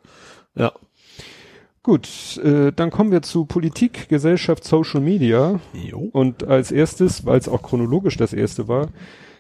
ja. 0.56 0.72
Gut, 1.84 2.38
äh, 2.42 2.72
dann 2.74 2.92
kommen 2.92 3.12
wir 3.12 3.22
zu 3.24 3.44
Politik, 3.46 4.08
Gesellschaft, 4.08 4.64
Social 4.64 5.02
Media. 5.02 5.60
Jo. 5.74 6.10
Und 6.14 6.46
als 6.46 6.72
erstes, 6.72 7.26
weil 7.26 7.38
es 7.38 7.50
auch 7.50 7.62
chronologisch 7.62 8.16
das 8.16 8.32
erste 8.32 8.70
war, 8.70 8.88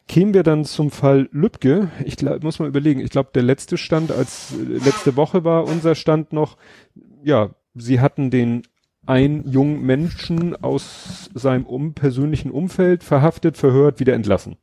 kämen 0.09 0.33
wir 0.33 0.43
dann 0.43 0.65
zum 0.65 0.91
Fall 0.91 1.29
Lübcke. 1.31 1.89
Ich 2.03 2.17
glaub, 2.17 2.43
muss 2.43 2.59
mal 2.59 2.67
überlegen, 2.67 2.99
ich 2.99 3.11
glaube, 3.11 3.29
der 3.33 3.43
letzte 3.43 3.77
Stand, 3.77 4.11
als 4.11 4.51
äh, 4.51 4.73
letzte 4.83 5.15
Woche 5.15 5.45
war 5.45 5.63
unser 5.63 5.95
Stand 5.95 6.33
noch, 6.33 6.57
ja, 7.23 7.51
sie 7.73 7.99
hatten 7.99 8.29
den 8.29 8.63
einen 9.05 9.49
jungen 9.49 9.81
Menschen 9.81 10.55
aus 10.55 11.29
seinem 11.33 11.65
um, 11.65 11.93
persönlichen 11.93 12.51
Umfeld 12.51 13.03
verhaftet, 13.03 13.57
verhört, 13.57 13.99
wieder 13.99 14.13
entlassen. 14.13 14.55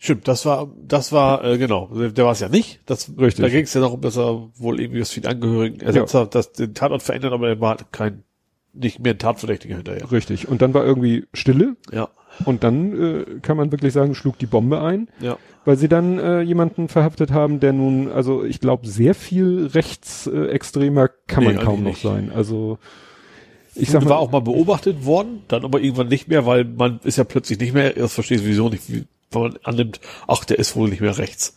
Stimmt, 0.00 0.28
das 0.28 0.46
war, 0.46 0.72
das 0.80 1.10
war, 1.10 1.44
äh, 1.44 1.58
genau, 1.58 1.88
der 1.92 2.24
war 2.24 2.32
es 2.32 2.40
ja 2.40 2.48
nicht. 2.48 2.80
Das, 2.86 3.10
Richtig. 3.18 3.44
Da 3.44 3.48
ging 3.48 3.64
es 3.64 3.74
ja 3.74 3.80
darum, 3.80 4.00
dass 4.00 4.16
er 4.16 4.48
wohl 4.56 4.80
irgendwie 4.80 5.00
was 5.00 5.10
für 5.10 5.20
den 5.20 5.30
Angehörigen 5.30 5.80
ersetzt 5.80 6.14
hat, 6.14 6.34
das 6.36 6.52
den 6.52 6.72
Tatort 6.74 7.02
verändert, 7.02 7.32
aber 7.32 7.48
er 7.48 7.60
war 7.60 7.76
kein, 7.90 8.22
nicht 8.72 9.00
mehr 9.00 9.14
ein 9.14 9.18
Tatverdächtiger 9.18 9.76
hinterher. 9.76 10.10
Richtig. 10.12 10.46
Und 10.46 10.62
dann 10.62 10.72
war 10.72 10.84
irgendwie 10.84 11.26
Stille 11.32 11.76
Ja, 11.90 12.08
und 12.44 12.62
dann 12.64 12.92
äh, 12.92 13.24
kann 13.42 13.56
man 13.56 13.72
wirklich 13.72 13.92
sagen, 13.92 14.14
schlug 14.14 14.38
die 14.38 14.46
Bombe 14.46 14.80
ein. 14.80 15.08
ja. 15.20 15.36
weil 15.64 15.76
sie 15.76 15.88
dann 15.88 16.18
äh, 16.18 16.40
jemanden 16.40 16.88
verhaftet 16.88 17.30
haben, 17.30 17.60
der 17.60 17.72
nun, 17.72 18.10
also 18.10 18.42
ich 18.44 18.60
glaube, 18.60 18.86
sehr 18.86 19.14
viel 19.14 19.66
rechtsextremer 19.66 20.50
extremer 20.52 21.10
kann 21.26 21.44
Nee, 21.44 21.52
man 21.54 21.64
kaum 21.64 21.82
noch 21.82 21.90
nicht. 21.90 22.02
sein. 22.02 22.32
Also 22.34 22.78
ich 23.74 23.82
Ich 23.82 23.90
sag 23.90 24.02
mal, 24.04 24.10
war 24.10 24.18
auch 24.18 24.30
mal 24.32 24.40
beobachtet 24.40 25.04
worden, 25.04 25.42
dann 25.48 25.64
aber 25.64 25.80
irgendwann 25.80 26.08
nicht 26.08 26.26
mehr, 26.28 26.46
weil 26.46 26.64
man 26.64 27.00
ist 27.04 27.18
ja 27.18 27.24
plötzlich 27.24 27.58
nicht 27.60 27.74
mehr, 27.74 27.92
das 27.92 28.14
verstehe 28.14 28.38
ich 28.38 28.42
sowieso 28.44 28.68
nicht, 28.70 28.90
wie, 28.92 29.04
wenn 29.30 29.42
man 29.42 29.58
annimmt, 29.62 30.00
ach, 30.26 30.44
der 30.44 30.58
ist 30.58 30.74
wohl 30.74 30.88
nicht 30.88 31.00
mehr 31.00 31.18
rechts. 31.18 31.56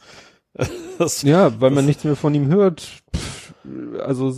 Das, 0.97 1.23
ja, 1.23 1.59
weil 1.61 1.71
man 1.71 1.85
nichts 1.85 2.03
mehr 2.03 2.15
von 2.17 2.35
ihm 2.35 2.47
hört. 2.49 2.81
Pff, 3.15 3.53
also 4.05 4.35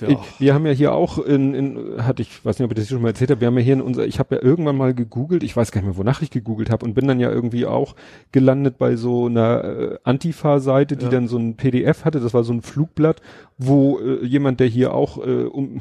ja. 0.00 0.08
ich, 0.08 0.18
wir 0.38 0.54
haben 0.54 0.66
ja 0.66 0.72
hier 0.72 0.92
auch 0.92 1.18
in, 1.18 1.54
in 1.54 2.02
hatte 2.04 2.22
ich 2.22 2.44
weiß 2.44 2.58
nicht, 2.58 2.64
ob 2.64 2.72
ich 2.72 2.76
das 2.76 2.88
hier 2.88 2.96
schon 2.96 3.02
mal 3.02 3.08
erzählt 3.08 3.30
habe, 3.30 3.40
wir 3.40 3.48
haben 3.48 3.58
ja 3.58 3.64
hier 3.64 3.74
in 3.74 3.80
unser, 3.82 4.06
ich 4.06 4.18
habe 4.18 4.36
ja 4.36 4.42
irgendwann 4.42 4.76
mal 4.76 4.94
gegoogelt, 4.94 5.42
ich 5.42 5.56
weiß 5.56 5.72
gar 5.72 5.80
nicht 5.80 5.88
mehr, 5.88 5.96
wonach 5.96 6.22
ich 6.22 6.30
gegoogelt 6.30 6.70
habe 6.70 6.84
und 6.84 6.94
bin 6.94 7.06
dann 7.08 7.20
ja 7.20 7.30
irgendwie 7.30 7.66
auch 7.66 7.94
gelandet 8.32 8.78
bei 8.78 8.96
so 8.96 9.26
einer 9.26 9.64
äh, 9.64 9.98
Antifa-Seite, 10.04 10.96
die 10.96 11.04
Ja. 11.04 11.10
dann 11.10 11.28
so 11.28 11.38
ein 11.38 11.56
PDF 11.56 12.04
hatte, 12.04 12.20
das 12.20 12.34
war 12.34 12.44
so 12.44 12.52
ein 12.52 12.62
Flugblatt, 12.62 13.20
wo 13.58 13.98
äh, 13.98 14.24
jemand, 14.24 14.60
der 14.60 14.66
hier 14.66 14.94
auch 14.94 15.18
äh, 15.18 15.44
um 15.44 15.76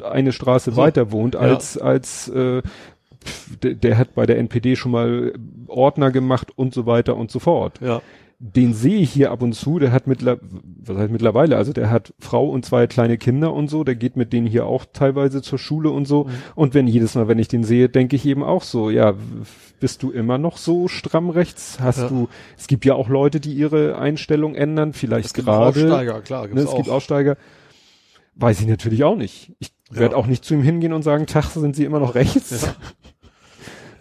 äh, 0.00 0.04
eine 0.04 0.32
Straße 0.32 0.72
So. 0.72 0.76
weiter 0.76 1.12
wohnt, 1.12 1.36
als 1.36 1.78
als 1.78 2.28
äh, 2.28 2.62
der 3.62 3.98
hat 3.98 4.14
bei 4.14 4.26
der 4.26 4.38
NPD 4.38 4.74
schon 4.76 4.92
mal 4.92 5.32
Ordner 5.68 6.10
gemacht 6.10 6.48
und 6.56 6.74
so 6.74 6.86
weiter 6.86 7.16
und 7.16 7.30
so 7.30 7.38
fort 7.38 7.78
ja. 7.80 8.02
Den 8.44 8.74
sehe 8.74 8.96
ich 8.98 9.12
hier 9.12 9.30
ab 9.30 9.40
und 9.40 9.52
zu, 9.52 9.78
der 9.78 9.92
hat 9.92 10.08
mittler, 10.08 10.38
was 10.84 10.96
heißt 10.96 11.12
mittlerweile, 11.12 11.56
also 11.56 11.72
der 11.72 11.90
hat 11.90 12.12
Frau 12.18 12.48
und 12.48 12.64
zwei 12.66 12.88
kleine 12.88 13.16
Kinder 13.16 13.52
und 13.52 13.68
so, 13.70 13.84
der 13.84 13.94
geht 13.94 14.16
mit 14.16 14.32
denen 14.32 14.48
hier 14.48 14.66
auch 14.66 14.84
teilweise 14.92 15.42
zur 15.42 15.60
Schule 15.60 15.90
und 15.90 16.08
so. 16.08 16.28
Und 16.56 16.74
wenn 16.74 16.88
jedes 16.88 17.14
Mal, 17.14 17.28
wenn 17.28 17.38
ich 17.38 17.46
den 17.46 17.62
sehe, 17.62 17.88
denke 17.88 18.16
ich 18.16 18.26
eben 18.26 18.42
auch 18.42 18.64
so, 18.64 18.90
ja, 18.90 19.14
bist 19.78 20.02
du 20.02 20.10
immer 20.10 20.38
noch 20.38 20.56
so 20.56 20.88
stramm 20.88 21.30
rechts? 21.30 21.78
Hast 21.80 21.98
Ja. 22.00 22.08
du, 22.08 22.28
es 22.58 22.66
gibt 22.66 22.84
ja 22.84 22.94
auch 22.94 23.08
Leute, 23.08 23.38
die 23.38 23.52
ihre 23.52 23.96
Einstellung 23.96 24.56
ändern, 24.56 24.92
vielleicht 24.92 25.26
Es 25.26 25.34
gibt 25.34 25.46
gerade. 25.46 25.66
Aussteiger, 25.66 26.20
klar, 26.20 26.42
Ne, 26.42 26.48
gibt's 26.48 26.62
es 26.64 26.68
auch. 26.70 26.76
gibt 26.78 26.88
Aussteiger. 26.88 27.36
Weiß 28.34 28.60
ich 28.60 28.66
natürlich 28.66 29.04
auch 29.04 29.16
nicht. 29.16 29.52
Ich 29.60 29.72
werde 29.88 30.14
Ja. 30.16 30.20
auch 30.20 30.26
nicht 30.26 30.44
zu 30.44 30.54
ihm 30.54 30.62
hingehen 30.62 30.92
und 30.92 31.02
sagen, 31.02 31.26
Tag, 31.26 31.44
sind 31.50 31.76
Sie 31.76 31.84
immer 31.84 32.00
noch 32.00 32.16
rechts? 32.16 32.62
Ja. 32.62 32.74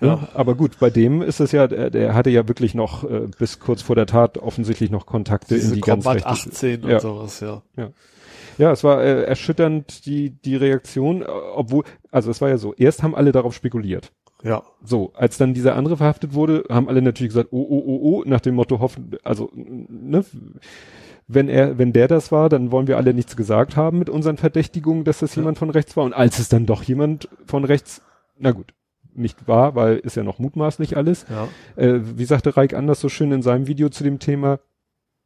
Ja, 0.02 0.08
Ja. 0.08 0.28
aber 0.34 0.56
gut, 0.56 0.80
bei 0.80 0.90
dem 0.90 1.22
ist 1.22 1.40
es 1.40 1.52
ja, 1.52 1.68
der, 1.68 1.90
der 1.92 2.14
hatte 2.16 2.30
ja 2.32 2.48
wirklich 2.48 2.74
noch 2.76 3.04
äh, 3.04 3.28
bis 3.38 3.60
kurz 3.60 3.82
vor 3.82 3.96
der 3.96 4.08
Tat 4.08 4.38
offensichtlich 4.38 4.90
noch 4.92 5.06
Kontakte 5.06 5.56
in 5.56 5.62
Diese 5.62 5.76
die 5.76 5.82
ganz 5.82 6.04
Combat 6.04 6.16
rechte. 6.26 6.30
18 6.52 6.84
und 6.84 6.90
Ja. 6.90 7.00
sowas, 7.00 7.40
ja. 7.40 7.62
Ja, 8.58 8.72
es 8.72 8.84
war 8.84 9.02
äh, 9.04 9.24
erschütternd 9.24 10.06
die 10.06 10.32
die 10.32 10.56
Reaktion, 10.56 11.22
äh, 11.22 11.26
obwohl 11.56 11.84
also 12.12 12.30
es 12.32 12.42
war 12.42 12.50
ja 12.50 12.58
so, 12.58 12.74
erst 12.74 13.02
haben 13.04 13.16
alle 13.16 13.32
darauf 13.32 13.54
spekuliert. 13.56 14.12
Ja, 14.44 14.64
So, 14.84 15.12
als 15.14 15.38
dann 15.38 15.54
dieser 15.54 15.76
andere 15.76 15.98
verhaftet 15.98 16.34
wurde, 16.34 16.64
haben 16.70 16.90
alle 16.90 17.04
natürlich 17.04 17.30
gesagt, 17.30 17.50
oh 17.52 17.62
oh 17.62 17.84
oh 17.86 18.00
oh, 18.02 18.24
nach 18.26 18.42
dem 18.42 18.56
Motto 18.56 18.80
hoffen, 18.80 19.12
also 19.24 19.52
ne, 19.54 20.26
wenn 21.28 21.48
er 21.48 21.78
wenn 21.78 21.94
der 21.94 22.08
das 22.08 22.32
war, 22.32 22.50
dann 22.50 22.72
wollen 22.72 22.88
wir 22.88 22.98
alle 22.98 23.14
nichts 23.14 23.36
gesagt 23.38 23.76
haben 23.78 24.00
mit 24.00 24.10
unseren 24.10 24.38
Verdächtigungen, 24.38 25.04
dass 25.04 25.20
das 25.20 25.36
Ja. 25.36 25.42
jemand 25.44 25.60
von 25.60 25.70
rechts 25.70 25.96
war 25.96 26.04
und 26.06 26.14
als 26.14 26.40
es 26.40 26.50
dann 26.50 26.66
doch 26.66 26.82
jemand 26.84 27.30
von 27.46 27.64
rechts, 27.66 28.02
na 28.40 28.52
gut, 28.52 28.74
nicht 29.16 29.48
war, 29.48 29.76
weil 29.76 29.98
ist 29.98 30.16
ja 30.16 30.24
noch 30.24 30.40
mutmaßlich 30.40 30.98
alles. 30.98 31.26
ja. 31.30 31.48
Äh, 31.76 32.00
wie 32.18 32.26
sagte 32.26 32.56
Reik 32.58 32.74
Anders 32.74 33.00
so 33.00 33.10
schön 33.10 33.32
in 33.32 33.42
seinem 33.42 33.68
Video 33.68 33.90
zu 33.90 34.04
dem 34.04 34.20
Thema, 34.20 34.60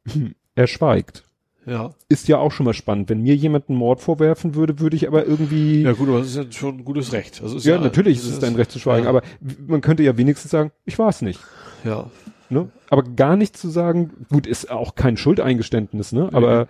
er 0.54 0.66
schweigt. 0.66 1.24
Ja. 1.66 1.90
Ist 2.08 2.28
ja 2.28 2.38
auch 2.38 2.52
schon 2.52 2.64
mal 2.64 2.74
spannend. 2.74 3.08
Wenn 3.08 3.22
mir 3.22 3.34
jemand 3.34 3.68
einen 3.68 3.78
Mord 3.78 4.00
vorwerfen 4.00 4.54
würde, 4.54 4.78
würde 4.78 4.94
ich 4.94 5.08
aber 5.08 5.26
irgendwie, 5.26 5.82
Ja 5.82 5.90
ja, 5.90 5.96
gut, 5.96 6.08
aber 6.08 6.18
das 6.18 6.28
ist 6.28 6.36
ja 6.36 6.44
schon 6.50 6.78
ein 6.78 6.84
gutes 6.84 7.12
Recht. 7.12 7.42
Also 7.42 7.56
ist 7.56 7.66
ja, 7.66 7.78
natürlich 7.80 8.18
ist 8.18 8.26
es 8.26 8.38
dein 8.38 8.54
Recht 8.54 8.70
zu 8.70 8.78
schweigen, 8.78 9.04
ja. 9.04 9.10
aber 9.10 9.22
man 9.66 9.80
könnte 9.80 10.04
ja 10.04 10.16
wenigstens 10.16 10.52
sagen, 10.52 10.70
ich 10.84 10.96
war 11.00 11.08
es 11.08 11.22
nicht. 11.22 11.40
Ja. 11.82 12.08
Ne? 12.50 12.68
Aber 12.88 13.02
gar 13.02 13.36
nicht 13.36 13.56
zu 13.56 13.68
sagen, 13.68 14.12
gut, 14.30 14.46
ist 14.46 14.70
auch 14.70 14.94
kein 14.94 15.16
Schuldeingeständnis, 15.16 16.12
ne? 16.12 16.28
Aber 16.32 16.68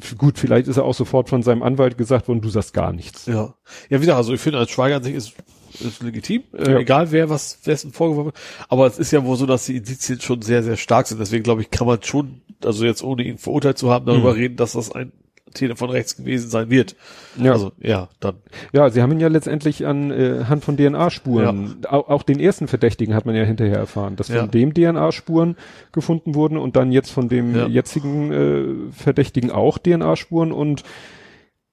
f- 0.00 0.16
gut, 0.16 0.38
vielleicht 0.38 0.68
ist 0.68 0.76
er 0.76 0.84
auch 0.84 0.94
sofort 0.94 1.28
von 1.28 1.42
seinem 1.42 1.64
Anwalt 1.64 1.98
gesagt 1.98 2.28
worden, 2.28 2.40
du 2.40 2.48
sagst 2.48 2.72
gar 2.72 2.92
nichts. 2.92 3.26
Ja. 3.26 3.54
Ja, 3.88 4.00
wieder, 4.00 4.14
also 4.16 4.32
ich 4.32 4.40
finde, 4.40 4.60
als 4.60 4.70
Schweiger 4.70 4.94
an 4.98 5.02
sich 5.02 5.16
ist, 5.16 5.32
ist 5.80 6.02
legitim, 6.02 6.42
äh, 6.56 6.72
Ja. 6.72 6.78
egal 6.78 7.12
wer 7.12 7.28
was, 7.30 7.58
wessen 7.64 7.92
vorgeworfen 7.92 8.26
wird. 8.26 8.36
Aber 8.68 8.86
es 8.86 8.98
ist 8.98 9.10
ja 9.12 9.24
wohl 9.24 9.36
so, 9.36 9.46
dass 9.46 9.66
die 9.66 9.76
Indizien 9.76 10.20
schon 10.20 10.42
sehr, 10.42 10.62
sehr 10.62 10.76
stark 10.76 11.06
sind. 11.06 11.20
Deswegen 11.20 11.42
glaube 11.44 11.62
ich, 11.62 11.70
kann 11.70 11.86
man 11.86 12.02
schon, 12.02 12.40
also 12.64 12.84
jetzt 12.84 13.02
ohne 13.02 13.22
ihn 13.22 13.38
verurteilt 13.38 13.78
zu 13.78 13.90
haben, 13.90 14.06
darüber 14.06 14.32
Mhm. 14.32 14.38
reden, 14.38 14.56
dass 14.56 14.72
das 14.72 14.92
ein 14.92 15.12
Täter 15.54 15.76
von 15.76 15.88
rechts 15.88 16.14
gewesen 16.16 16.50
sein 16.50 16.68
wird. 16.68 16.94
Ja. 17.42 17.52
Also, 17.52 17.72
ja, 17.80 18.10
dann. 18.20 18.34
Ja, 18.74 18.90
sie 18.90 19.00
haben 19.00 19.12
ihn 19.12 19.20
ja 19.20 19.28
letztendlich 19.28 19.86
an 19.86 20.10
äh, 20.10 20.44
Hand 20.44 20.62
von 20.62 20.76
DNA-Spuren, 20.76 21.86
auch, 21.88 22.08
auch 22.10 22.22
den 22.22 22.38
ersten 22.38 22.68
Verdächtigen 22.68 23.14
hat 23.14 23.24
man 23.24 23.34
ja 23.34 23.44
hinterher 23.44 23.78
erfahren, 23.78 24.14
dass 24.16 24.28
Ja. 24.28 24.40
von 24.40 24.50
dem 24.50 24.74
DNA-Spuren 24.74 25.56
gefunden 25.90 26.34
wurden 26.34 26.58
und 26.58 26.76
dann 26.76 26.92
jetzt 26.92 27.10
von 27.10 27.30
dem 27.30 27.56
Ja. 27.56 27.66
jetzigen 27.66 28.30
äh, 28.32 28.92
Verdächtigen 28.92 29.50
auch 29.50 29.78
DNA-Spuren 29.78 30.52
und 30.52 30.82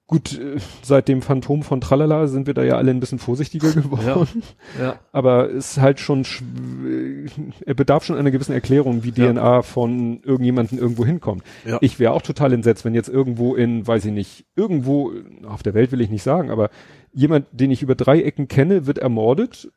gut, 0.08 0.38
äh, 0.38 0.56
seit 0.82 1.08
dem 1.08 1.20
Phantom 1.22 1.62
von 1.62 1.80
Tralala 1.80 2.28
sind 2.28 2.46
wir 2.46 2.54
da 2.54 2.62
ja 2.62 2.76
alle 2.76 2.90
ein 2.92 3.00
bisschen 3.00 3.18
vorsichtiger 3.18 3.72
geworden. 3.72 4.42
Ja. 4.80 5.00
Aber 5.12 5.50
es 5.50 5.72
ist 5.72 5.80
halt 5.80 5.98
schon, 6.00 6.22
äh, 6.22 7.26
er 7.64 7.74
bedarf 7.74 8.04
schon 8.04 8.16
einer 8.16 8.30
gewissen 8.30 8.52
Erklärung, 8.52 9.02
wie 9.04 9.10
Ja. 9.10 9.32
DNA 9.32 9.62
von 9.62 10.20
irgendjemanden 10.22 10.78
irgendwo 10.78 11.04
hinkommt. 11.04 11.42
Ja. 11.64 11.78
Ich 11.80 11.98
wäre 11.98 12.12
auch 12.12 12.22
total 12.22 12.52
entsetzt, 12.52 12.84
wenn 12.84 12.94
jetzt 12.94 13.08
irgendwo 13.08 13.54
in, 13.54 13.86
weiß 13.86 14.04
ich 14.04 14.12
nicht, 14.12 14.46
irgendwo 14.54 15.12
auf 15.46 15.62
der 15.62 15.74
Welt 15.74 15.92
will 15.92 16.00
ich 16.00 16.10
nicht 16.10 16.22
sagen, 16.22 16.50
aber 16.50 16.70
jemand, 17.12 17.46
den 17.52 17.70
ich 17.70 17.82
über 17.82 17.94
drei 17.94 18.22
Ecken 18.22 18.46
kenne, 18.48 18.86
wird 18.86 18.98
ermordet 18.98 19.70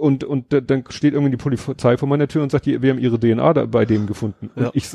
und, 0.00 0.24
und 0.24 0.52
da- 0.52 0.60
dann 0.60 0.84
steht 0.88 1.14
irgendwie 1.14 1.30
die 1.30 1.36
Polizei 1.36 1.96
vor 1.96 2.08
meiner 2.08 2.28
Tür 2.28 2.42
und 2.42 2.50
sagt, 2.50 2.66
wir 2.66 2.90
haben 2.90 2.98
ihre 2.98 3.18
DNA 3.20 3.52
da 3.54 3.66
bei 3.66 3.84
dem 3.84 4.06
gefunden. 4.06 4.50
Und 4.56 4.62
Ja. 4.64 4.70
ich 4.74 4.86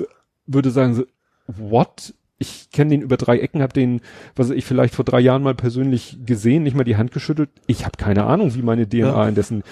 würde 0.45 0.69
sagen, 0.71 0.95
so, 0.95 1.03
what? 1.47 2.13
Ich 2.41 2.71
kenne 2.71 2.89
den 2.89 3.01
über 3.01 3.17
drei 3.17 3.39
Ecken, 3.39 3.61
habe 3.61 3.73
den, 3.73 4.01
was 4.35 4.49
ich, 4.49 4.65
vielleicht 4.65 4.95
vor 4.95 5.05
drei 5.05 5.19
Jahren 5.19 5.43
mal 5.43 5.55
persönlich 5.55 6.17
gesehen, 6.25 6.63
nicht 6.63 6.75
mal 6.75 6.83
die 6.83 6.97
Hand 6.97 7.11
geschüttelt. 7.11 7.49
Ich 7.67 7.85
habe 7.85 7.97
keine 7.97 8.25
Ahnung, 8.25 8.55
wie 8.55 8.63
meine 8.63 8.89
DNA 8.89 8.99
Ja. 8.99 9.27
in 9.27 9.35
dessen 9.35 9.63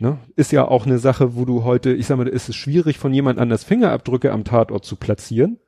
Ne? 0.00 0.18
Ist 0.36 0.52
ja 0.52 0.64
auch 0.68 0.86
eine 0.86 1.00
Sache, 1.00 1.34
wo 1.34 1.44
du 1.44 1.64
heute, 1.64 1.92
ich 1.92 2.06
sag 2.06 2.18
mal, 2.18 2.24
da 2.24 2.30
ist 2.30 2.48
es 2.48 2.54
schwierig, 2.54 2.98
von 2.98 3.12
jemand 3.12 3.40
anders 3.40 3.64
Fingerabdrücke 3.64 4.30
am 4.30 4.44
Tatort 4.44 4.84
zu 4.84 4.94
platzieren. 4.94 5.58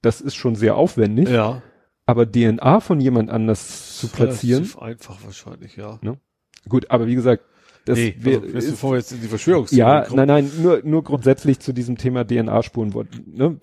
Das 0.00 0.20
ist 0.20 0.36
schon 0.36 0.54
sehr 0.54 0.76
aufwendig. 0.76 1.28
Ja. 1.28 1.60
Aber 2.06 2.30
DNA 2.30 2.78
von 2.78 3.00
jemand 3.00 3.30
anders 3.30 3.98
zu 3.98 4.06
platzieren, 4.06 4.62
Relativ 4.62 4.78
einfach 4.78 5.16
wahrscheinlich, 5.24 5.74
ja. 5.76 5.98
gut, 6.68 6.90
aber 6.90 7.08
wie 7.08 7.16
gesagt, 7.16 7.42
das 7.84 7.98
nee, 7.98 8.14
wär, 8.18 8.40
also, 8.40 8.46
jetzt 8.46 8.64
ist, 8.64 8.70
bevor 8.72 8.92
wir 8.92 8.96
jetzt 8.98 9.12
in 9.12 9.20
die 9.20 9.28
Verschwörungstheorie 9.28 9.78
ja, 9.78 10.02
kommen. 10.02 10.16
nein, 10.16 10.28
nein, 10.28 10.50
nur, 10.62 10.80
nur 10.84 11.04
grundsätzlich 11.04 11.60
zu 11.60 11.72
diesem 11.72 11.98
Thema 11.98 12.24
DNA-Spuren, 12.24 12.94
ne? 13.26 13.58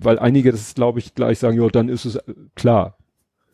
weil 0.00 0.18
einige 0.18 0.50
das, 0.50 0.74
glaube 0.74 0.98
ich, 0.98 1.14
gleich 1.14 1.38
sagen, 1.38 1.60
ja, 1.60 1.68
dann 1.68 1.88
ist 1.88 2.04
es 2.04 2.16
äh, 2.16 2.34
klar. 2.54 2.98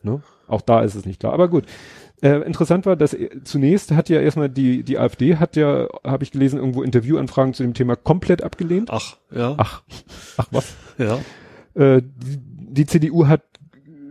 Ne? 0.01 0.21
Auch 0.47 0.61
da 0.61 0.81
ist 0.81 0.95
es 0.95 1.05
nicht 1.05 1.19
klar. 1.19 1.33
Aber 1.33 1.47
gut. 1.47 1.65
Äh, 2.21 2.41
interessant 2.41 2.85
war, 2.85 2.95
dass 2.95 3.13
äh, 3.13 3.29
zunächst 3.43 3.91
hat 3.91 4.09
ja 4.09 4.19
erstmal 4.19 4.49
die, 4.49 4.83
die 4.83 4.97
AfD 4.97 5.37
hat 5.37 5.55
ja, 5.55 5.87
habe 6.03 6.23
ich 6.23 6.31
gelesen, 6.31 6.59
irgendwo 6.59 6.83
Interviewanfragen 6.83 7.53
zu 7.53 7.63
dem 7.63 7.73
Thema 7.73 7.95
komplett 7.95 8.43
abgelehnt. 8.43 8.89
Ach, 8.91 9.17
ja. 9.33 9.55
Ach, 9.57 9.83
ach 10.37 10.47
was? 10.51 10.75
Ja. 10.97 11.19
Äh, 11.75 12.01
die, 12.01 12.39
die 12.73 12.85
CDU 12.85 13.27
hat 13.27 13.43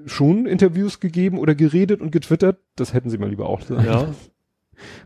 schon 0.07 0.47
Interviews 0.47 1.01
gegeben 1.01 1.39
oder 1.39 1.55
geredet 1.55 2.01
und 2.01 2.11
getwittert. 2.13 2.59
Das 2.77 2.95
hätten 2.95 3.11
sie 3.11 3.19
mal 3.19 3.29
lieber 3.29 3.47
auch 3.47 3.61
sagen. 3.61 3.85
Ja. 3.85 4.09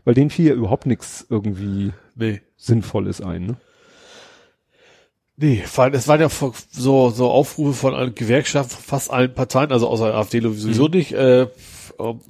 Weil 0.05 0.13
denen 0.13 0.29
fiel 0.29 0.47
ja 0.47 0.53
überhaupt 0.53 0.85
nichts 0.85 1.25
irgendwie 1.29 1.91
Nee. 2.15 2.41
Sinnvolles 2.57 3.21
ein. 3.21 3.45
Ne? 3.47 3.57
Nee, 5.35 5.63
vor 5.65 5.85
allem, 5.85 5.93
es 5.95 6.07
waren 6.07 6.21
ja 6.21 6.29
so, 6.29 7.09
so 7.09 7.29
Aufrufe 7.29 7.73
von 7.73 7.95
allen 7.95 8.13
Gewerkschaften, 8.13 8.77
fast 8.79 9.09
allen 9.11 9.33
Parteien, 9.33 9.71
also 9.71 9.87
außer 9.87 10.13
AfD 10.13 10.39
sowieso 10.41 10.87
nicht, 10.87 11.11
äh, 11.13 11.47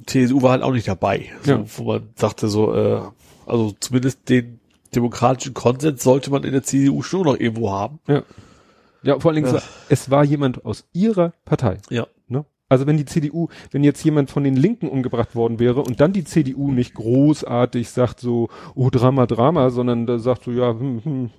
CSU 0.06 0.41
war 0.41 0.51
halt 0.51 0.63
auch 0.63 0.71
nicht 0.71 0.88
dabei. 0.88 1.29
So, 1.43 1.51
Ja. 1.51 1.63
Wo 1.77 1.84
man 1.84 2.10
sagte 2.15 2.47
so, 2.47 2.73
äh, 2.73 3.01
also 3.45 3.75
zumindest 3.79 4.29
den 4.29 4.60
demokratischen 4.95 5.53
Konsens 5.53 6.01
sollte 6.03 6.32
man 6.32 6.43
in 6.43 6.53
der 6.53 6.63
CDU 6.63 7.01
schon 7.01 7.23
noch 7.23 7.38
irgendwo 7.38 7.71
haben. 7.71 7.99
Ja. 8.08 8.23
Ja, 9.03 9.19
vor 9.19 9.32
allen 9.32 9.43
Dingen, 9.43 9.53
Ja. 9.53 9.62
es 9.89 10.10
war 10.10 10.23
jemand 10.23 10.63
aus 10.65 10.86
ihrer 10.93 11.34
Partei. 11.43 11.79
Ja. 11.89 12.08
Also 12.73 12.88
wenn 12.88 12.97
die 12.97 13.05
CDU, 13.05 13.49
wenn 13.71 13.83
jetzt 13.83 14.03
jemand 14.03 14.31
von 14.31 14.43
den 14.43 14.55
Linken 14.55 14.88
umgebracht 14.88 15.36
worden 15.36 15.59
wäre 15.59 15.81
und 15.81 16.01
dann 16.01 16.12
die 16.12 16.23
CDU 16.23 16.71
nicht 16.71 16.95
großartig 16.95 17.89
sagt 17.89 18.19
so, 18.19 18.49
oh 18.73 18.89
Drama, 18.89 19.27
Drama, 19.27 19.69
sondern 19.69 20.07
da 20.07 20.17
sagt 20.17 20.45
so, 20.45 20.51
ja, 20.51 20.71
hm, 20.71 21.01
hm. 21.03 21.29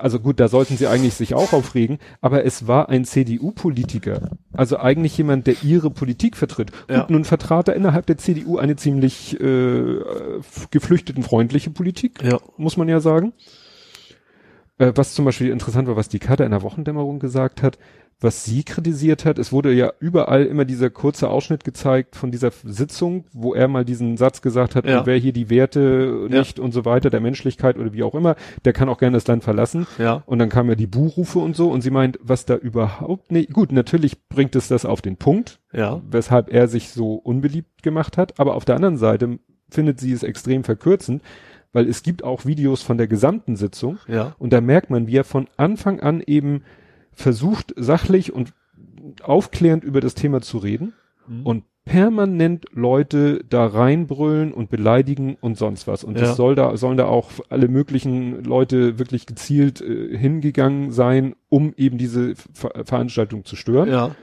also 0.00 0.20
gut, 0.20 0.40
da 0.40 0.48
sollten 0.48 0.78
sie 0.78 0.86
eigentlich 0.86 1.12
sich 1.12 1.34
auch 1.34 1.52
aufregen, 1.52 1.98
aber 2.22 2.46
es 2.46 2.66
war 2.66 2.88
ein 2.88 3.04
CDU-Politiker, 3.04 4.30
also 4.54 4.78
eigentlich 4.78 5.18
jemand, 5.18 5.46
der 5.46 5.62
ihre 5.62 5.90
Politik 5.90 6.34
vertritt. 6.36 6.72
Ja. 6.88 7.00
Gut, 7.00 7.10
nun 7.10 7.24
vertrat 7.24 7.68
er 7.68 7.76
innerhalb 7.76 8.06
der 8.06 8.16
CDU 8.16 8.56
eine 8.56 8.76
ziemlich 8.76 9.38
äh, 9.38 9.98
geflüchtetenfreundliche 10.70 11.70
Politik 11.70 12.22
Ja. 12.22 12.38
muss 12.56 12.78
man 12.78 12.88
ja 12.88 13.00
sagen. 13.00 13.34
Äh, 14.78 14.92
was 14.94 15.12
zum 15.12 15.24
Beispiel 15.24 15.50
interessant 15.50 15.88
war, 15.88 15.96
was 15.96 16.08
die 16.08 16.20
Kader 16.20 16.46
in 16.46 16.52
der 16.52 16.62
Wochendämmerung 16.62 17.18
gesagt 17.18 17.62
hat, 17.62 17.78
was 18.20 18.44
sie 18.44 18.64
kritisiert 18.64 19.24
hat, 19.24 19.38
es 19.38 19.52
wurde 19.52 19.72
ja 19.72 19.92
überall 20.00 20.44
immer 20.44 20.64
dieser 20.64 20.90
kurze 20.90 21.30
Ausschnitt 21.30 21.62
gezeigt 21.62 22.16
von 22.16 22.32
dieser 22.32 22.50
Sitzung, 22.64 23.26
wo 23.32 23.54
er 23.54 23.68
mal 23.68 23.84
diesen 23.84 24.16
Satz 24.16 24.42
gesagt 24.42 24.74
hat, 24.74 24.86
Ja. 24.86 25.00
und 25.00 25.06
wer 25.06 25.16
hier 25.16 25.32
die 25.32 25.50
Werte 25.50 26.26
Ja. 26.28 26.38
nicht 26.40 26.58
und 26.58 26.72
so 26.72 26.84
weiter, 26.84 27.10
der 27.10 27.20
Menschlichkeit 27.20 27.78
oder 27.78 27.92
wie 27.92 28.02
auch 28.02 28.16
immer, 28.16 28.34
der 28.64 28.72
kann 28.72 28.88
auch 28.88 28.98
gerne 28.98 29.16
das 29.16 29.26
Land 29.28 29.44
verlassen. 29.44 29.86
Ja. 29.98 30.24
Und 30.26 30.40
dann 30.40 30.48
kamen 30.48 30.68
ja 30.70 30.74
die 30.74 30.88
Buchrufe 30.88 31.38
und 31.38 31.54
so 31.54 31.70
und 31.70 31.82
sie 31.82 31.90
meint, 31.92 32.18
was 32.20 32.44
da 32.44 32.56
überhaupt 32.56 33.30
nicht, 33.30 33.52
gut, 33.52 33.70
natürlich 33.70 34.28
bringt 34.28 34.56
es 34.56 34.66
das 34.66 34.84
auf 34.84 35.00
den 35.00 35.16
Punkt, 35.16 35.60
Ja. 35.72 36.02
weshalb 36.10 36.52
er 36.52 36.66
sich 36.66 36.90
so 36.90 37.14
unbeliebt 37.14 37.84
gemacht 37.84 38.16
hat. 38.16 38.40
Aber 38.40 38.56
auf 38.56 38.64
der 38.64 38.74
anderen 38.74 38.96
Seite 38.96 39.38
findet 39.70 40.00
sie 40.00 40.10
es 40.12 40.24
extrem 40.24 40.64
verkürzend, 40.64 41.22
weil 41.72 41.88
es 41.88 42.02
gibt 42.02 42.24
auch 42.24 42.46
Videos 42.46 42.82
von 42.82 42.98
der 42.98 43.06
gesamten 43.06 43.54
Sitzung 43.54 43.98
Ja. 44.08 44.34
und 44.40 44.52
da 44.52 44.60
merkt 44.60 44.90
man, 44.90 45.06
wie 45.06 45.16
er 45.18 45.24
von 45.24 45.46
Anfang 45.56 46.00
an 46.00 46.20
eben 46.26 46.62
versucht, 47.18 47.74
sachlich 47.76 48.32
und 48.32 48.52
aufklärend 49.22 49.84
über 49.84 50.00
das 50.00 50.14
Thema 50.14 50.40
zu 50.40 50.58
reden 50.58 50.92
Mhm. 51.26 51.46
und 51.46 51.64
permanent 51.84 52.66
Leute 52.72 53.42
da 53.48 53.64
reinbrüllen 53.66 54.52
und 54.52 54.68
beleidigen 54.70 55.36
und 55.40 55.56
sonst 55.56 55.86
was. 55.86 56.04
Und 56.04 56.16
Ja. 56.16 56.22
das 56.26 56.36
soll 56.36 56.54
da, 56.54 56.76
sollen 56.76 56.98
da 56.98 57.06
auch 57.06 57.30
alle 57.48 57.68
möglichen 57.68 58.44
Leute 58.44 58.98
wirklich 58.98 59.24
gezielt 59.26 59.80
äh, 59.80 60.16
hingegangen 60.16 60.90
sein, 60.92 61.34
um 61.48 61.72
eben 61.76 61.96
diese 61.98 62.34
Ver 62.52 62.84
Veranstaltung 62.84 63.44
zu 63.46 63.56
stören. 63.56 63.88
Ja. 63.90 64.14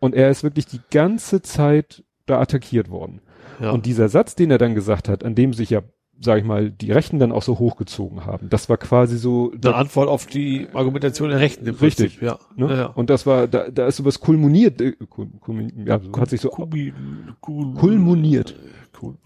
Und 0.00 0.14
er 0.14 0.30
ist 0.30 0.42
wirklich 0.42 0.66
die 0.66 0.80
ganze 0.90 1.42
Zeit 1.42 2.02
da 2.26 2.40
attackiert 2.40 2.90
worden. 2.90 3.20
Ja. 3.60 3.70
Und 3.72 3.84
dieser 3.86 4.08
Satz, 4.08 4.34
den 4.34 4.50
er 4.50 4.58
dann 4.58 4.74
gesagt 4.74 5.08
hat, 5.08 5.22
an 5.22 5.34
dem 5.34 5.52
sich 5.52 5.68
ja, 5.70 5.82
sag 6.24 6.38
ich 6.38 6.44
mal, 6.44 6.70
die 6.70 6.92
Rechten 6.92 7.18
dann 7.18 7.32
auch 7.32 7.42
so 7.42 7.58
hochgezogen 7.58 8.24
haben, 8.26 8.48
das 8.48 8.68
war 8.68 8.76
quasi 8.76 9.16
so, 9.16 9.52
eine 9.52 9.74
Antwort 9.74 10.08
auf 10.08 10.26
die 10.26 10.68
Argumentation 10.72 11.30
der 11.30 11.40
Rechten 11.40 11.66
im 11.66 11.74
Richtig. 11.74 12.18
Prinzip, 12.18 12.22
ja. 12.22 12.38
ne? 12.56 12.72
ja, 12.72 12.80
ja. 12.80 12.86
und 12.86 13.10
das 13.10 13.26
war, 13.26 13.48
da, 13.48 13.68
da 13.70 13.86
ist 13.86 13.96
sowas 13.96 14.20
kulminiert, 14.20 14.80
äh, 14.80 14.92
kul, 15.08 15.28
kul, 15.40 15.68
ja, 15.84 16.00
so 16.00 16.12
hat 16.20 16.30
sich 16.30 16.40
so, 16.40 16.48
kul, 16.50 16.92
Kulminiert. 17.40 18.54
Cool. 19.00 19.16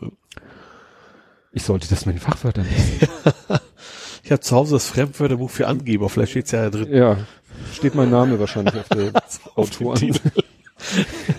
ich 1.52 1.62
sollte 1.62 1.86
das 1.88 2.06
mit 2.06 2.16
den 2.16 2.20
Fachwörtern. 2.20 2.66
Ich 4.26 4.32
habe 4.32 4.40
zu 4.40 4.56
Hause 4.56 4.74
das 4.74 4.88
Fremdwörterbuch 4.88 5.48
für 5.48 5.68
Angeber, 5.68 6.08
vielleicht 6.08 6.32
steht's 6.32 6.50
ja 6.50 6.68
da 6.68 6.70
drin. 6.70 6.92
ja, 6.92 7.16
steht 7.72 7.94
mein 7.94 8.10
Name 8.10 8.40
wahrscheinlich 8.40 8.74
auf 8.74 8.88
der 8.88 9.12
Autoren. 9.54 10.18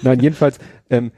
Nein, 0.04 0.22
jedenfalls, 0.22 0.58
ähm, 0.90 1.12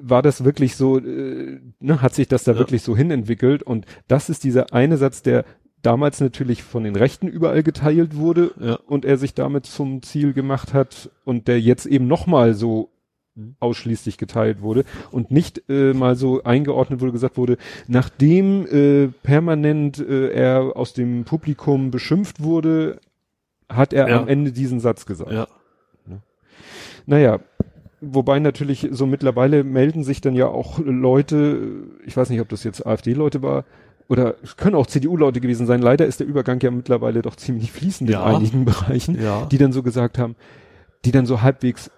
war 0.00 0.22
das 0.22 0.44
wirklich 0.44 0.76
so, 0.76 0.98
äh, 0.98 1.60
ne, 1.80 2.02
hat 2.02 2.14
sich 2.14 2.28
das 2.28 2.44
da 2.44 2.52
Ja. 2.52 2.58
wirklich 2.58 2.82
so 2.82 2.96
hinentwickelt 2.96 3.62
und 3.62 3.86
das 4.08 4.28
ist 4.28 4.44
dieser 4.44 4.72
eine 4.72 4.96
Satz, 4.96 5.22
der 5.22 5.44
damals 5.82 6.20
natürlich 6.20 6.62
von 6.62 6.84
den 6.84 6.94
Rechten 6.94 7.26
überall 7.26 7.62
geteilt 7.62 8.16
wurde 8.16 8.52
Ja. 8.60 8.74
und 8.86 9.04
er 9.04 9.16
sich 9.18 9.34
damit 9.34 9.66
zum 9.66 10.02
Ziel 10.02 10.32
gemacht 10.32 10.72
hat 10.74 11.10
und 11.24 11.48
der 11.48 11.60
jetzt 11.60 11.86
eben 11.86 12.06
nochmal 12.06 12.54
so 12.54 12.90
Mhm. 13.34 13.56
ausschließlich 13.60 14.18
geteilt 14.18 14.60
wurde 14.60 14.84
und 15.10 15.30
nicht 15.30 15.62
äh, 15.70 15.94
mal 15.94 16.16
so 16.16 16.42
eingeordnet 16.44 17.00
wurde, 17.00 17.12
gesagt 17.12 17.38
wurde, 17.38 17.56
nachdem 17.88 18.66
äh, 18.66 19.08
permanent 19.22 19.98
äh, 19.98 20.28
er 20.32 20.76
aus 20.76 20.92
dem 20.92 21.24
Publikum 21.24 21.90
beschimpft 21.90 22.42
wurde, 22.42 23.00
hat 23.70 23.94
er 23.94 24.08
Ja. 24.10 24.20
am 24.20 24.28
Ende 24.28 24.52
diesen 24.52 24.80
Satz 24.80 25.06
gesagt. 25.06 25.32
Ja. 25.32 25.48
Naja, 27.06 27.40
wobei 28.02 28.38
natürlich 28.40 28.88
so 28.90 29.06
mittlerweile 29.06 29.64
melden 29.64 30.04
sich 30.04 30.20
dann 30.20 30.34
ja 30.34 30.46
auch 30.48 30.78
Leute, 30.78 31.58
ich 32.04 32.16
weiß 32.16 32.28
nicht, 32.30 32.40
ob 32.40 32.48
das 32.48 32.64
jetzt 32.64 32.84
AfD-Leute 32.86 33.42
war, 33.42 33.64
oder 34.08 34.34
es 34.42 34.56
können 34.56 34.74
auch 34.74 34.86
CDU-Leute 34.86 35.40
gewesen 35.40 35.66
sein. 35.66 35.80
Leider 35.80 36.04
ist 36.06 36.20
der 36.20 36.26
Übergang 36.26 36.60
ja 36.60 36.70
mittlerweile 36.70 37.22
doch 37.22 37.36
ziemlich 37.36 37.72
fließend 37.72 38.10
Ja. 38.10 38.28
in 38.28 38.36
einigen 38.36 38.64
Bereichen, 38.66 39.20
Ja. 39.22 39.46
die 39.46 39.58
dann 39.58 39.72
so 39.72 39.82
gesagt 39.82 40.18
haben, 40.18 40.36
die 41.04 41.12
dann 41.12 41.24
so 41.24 41.40
halbwegs, 41.40 41.90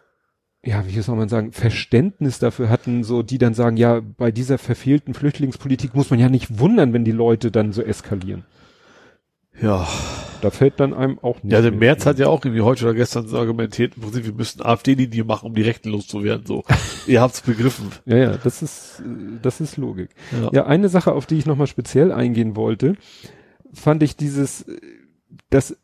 ja, 0.64 0.85
wie 0.87 1.01
soll 1.01 1.17
man 1.17 1.29
sagen, 1.29 1.53
Verständnis 1.53 2.38
dafür 2.38 2.69
hatten, 2.69 3.03
so, 3.05 3.23
die 3.23 3.38
dann 3.38 3.55
sagen, 3.55 3.77
ja, 3.77 4.01
bei 4.01 4.31
dieser 4.31 4.59
verfehlten 4.59 5.14
Flüchtlingspolitik 5.14 5.95
muss 5.95 6.11
man 6.11 6.21
ja 6.21 6.29
nicht 6.29 6.59
wundern, 6.61 6.93
wenn 6.93 7.05
die 7.05 7.12
Leute 7.12 7.51
dann 7.51 7.73
so 7.73 7.83
eskalieren. 7.83 8.45
Ja. 9.61 9.87
Da 10.40 10.51
fällt 10.51 10.79
dann 10.79 10.93
einem 10.93 11.19
auch 11.21 11.43
nicht. 11.43 11.53
Ja, 11.53 11.62
der 11.62 11.99
zu. 11.99 12.07
hat 12.07 12.19
ja 12.19 12.27
auch 12.27 12.45
irgendwie 12.45 12.61
heute 12.61 12.85
oder 12.85 12.95
gestern 12.95 13.27
so 13.29 13.38
argumentiert, 13.38 13.95
im 13.97 14.03
Prinzip, 14.03 14.27
wir 14.27 14.35
müssten 14.35 14.61
AfD-Linie 14.62 15.25
machen, 15.25 15.47
um 15.47 15.55
die 15.55 15.62
Rechten 15.62 15.88
loszuwerden, 15.88 16.45
so. 16.45 16.64
Ihr 17.07 17.23
habt's 17.23 17.40
begriffen. 17.40 17.87
Ja, 18.05 18.17
ja, 18.17 18.37
das 18.37 18.61
ist, 18.61 19.03
das 19.40 19.62
ist 19.62 19.79
Logik. 19.79 20.11
Ja. 20.33 20.51
Ja, 20.53 20.67
eine 20.67 20.90
Sache, 20.90 21.12
auf 21.12 21.25
die 21.25 21.37
ich 21.38 21.47
nochmal 21.47 21.67
speziell 21.67 22.12
eingehen 22.12 22.57
wollte, 22.57 22.97
fand 23.73 24.03
ich 24.03 24.17
dieses, 24.17 24.67
dass 25.49 25.77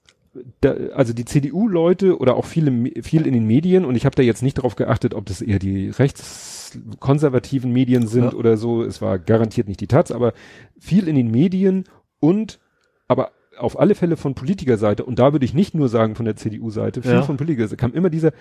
da, 0.61 0.75
also 0.95 1.13
die 1.15 1.25
CDU-Leute 1.25 2.19
oder 2.19 2.37
auch 2.37 2.45
viele 2.45 2.91
viel 3.03 3.27
in 3.27 3.33
den 3.33 3.47
Medien 3.47 3.85
und 3.87 3.97
ich 3.97 4.05
habe 4.05 4.15
da 4.15 4.23
jetzt 4.23 4.43
nicht 4.43 4.59
darauf 4.59 4.77
geachtet, 4.77 5.15
ob 5.15 5.27
das 5.27 5.41
eher 5.41 5.59
die 5.59 5.89
rechtskonservativen 5.89 7.73
Medien 7.73 8.07
sind 8.07 8.25
Ja. 8.25 8.33
oder 8.35 8.57
so. 8.57 8.83
Es 8.83 9.01
war 9.03 9.19
garantiert 9.19 9.69
nicht 9.69 9.81
die 9.81 9.87
Taz, 9.89 10.11
aber 10.11 10.35
viel 10.79 11.09
in 11.09 11.17
den 11.17 11.31
Medien 11.31 11.85
und 12.21 12.61
aber 13.09 13.33
auf 13.61 13.79
alle 13.79 13.95
Fälle 13.95 14.17
von 14.17 14.35
Politikerseite 14.35 15.05
und 15.05 15.19
da 15.19 15.33
würde 15.33 15.45
ich 15.45 15.55
nicht 15.55 15.75
nur 15.75 15.89
sagen 15.89 16.15
von 16.17 16.25
der 16.25 16.37
CDU-Seite, 16.37 17.03
viel 17.03 17.13
Ja. 17.13 17.23
von 17.23 17.37
Politikerseite 17.37 17.77
kam 17.77 17.93
immer 17.95 18.11
dieser, 18.11 18.33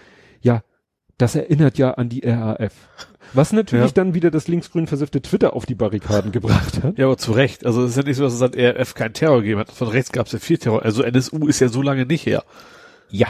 ja, 0.42 0.64
das 1.18 1.36
erinnert 1.36 1.78
ja 1.78 1.92
an 1.92 2.08
die 2.10 2.22
RAF. 2.26 2.74
Was 3.34 3.52
natürlich 3.52 3.88
Ja. 3.88 3.92
dann 3.94 4.14
wieder 4.14 4.32
das 4.32 4.48
linksgrün 4.48 4.88
versiffte 4.88 5.22
Twitter 5.22 5.54
auf 5.54 5.66
die 5.66 5.76
Barrikaden 5.76 6.32
gebracht 6.32 6.82
hat. 6.82 6.98
Ja, 6.98 7.06
aber 7.08 7.18
zu 7.18 7.34
Recht. 7.34 7.66
Also 7.66 7.84
es 7.84 7.92
ist 7.92 7.98
ja 7.98 8.04
nicht 8.04 8.16
so, 8.18 8.24
dass 8.24 8.34
es 8.34 8.40
seit 8.40 8.56
RF 8.56 8.94
keinen 8.96 9.14
Terror 9.14 9.42
gegeben 9.42 9.60
hat. 9.60 9.70
Von 9.72 9.90
rechts 9.90 10.12
gab 10.14 10.28
es 10.28 10.32
ja 10.32 10.40
viel 10.40 10.58
Terror. 10.58 10.82
Also 10.84 11.04
NSU 11.04 11.48
ist 11.48 11.60
ja 11.60 11.68
so 11.68 11.82
lange 11.82 12.06
nicht 12.06 12.26
her. 12.26 12.44
Ja. 13.10 13.28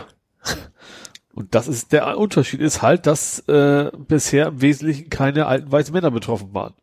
Und 1.34 1.56
das 1.56 1.68
ist 1.68 1.92
der 1.92 2.18
Unterschied 2.18 2.60
ist 2.62 2.82
halt, 2.82 3.08
dass 3.08 3.40
äh, 3.48 3.92
bisher 4.08 4.48
im 4.48 4.62
Wesentlichen 4.62 5.10
keine 5.10 5.48
alten 5.48 5.72
weißen 5.72 5.94
Männer 5.94 6.12
betroffen 6.12 6.54
waren. 6.54 6.74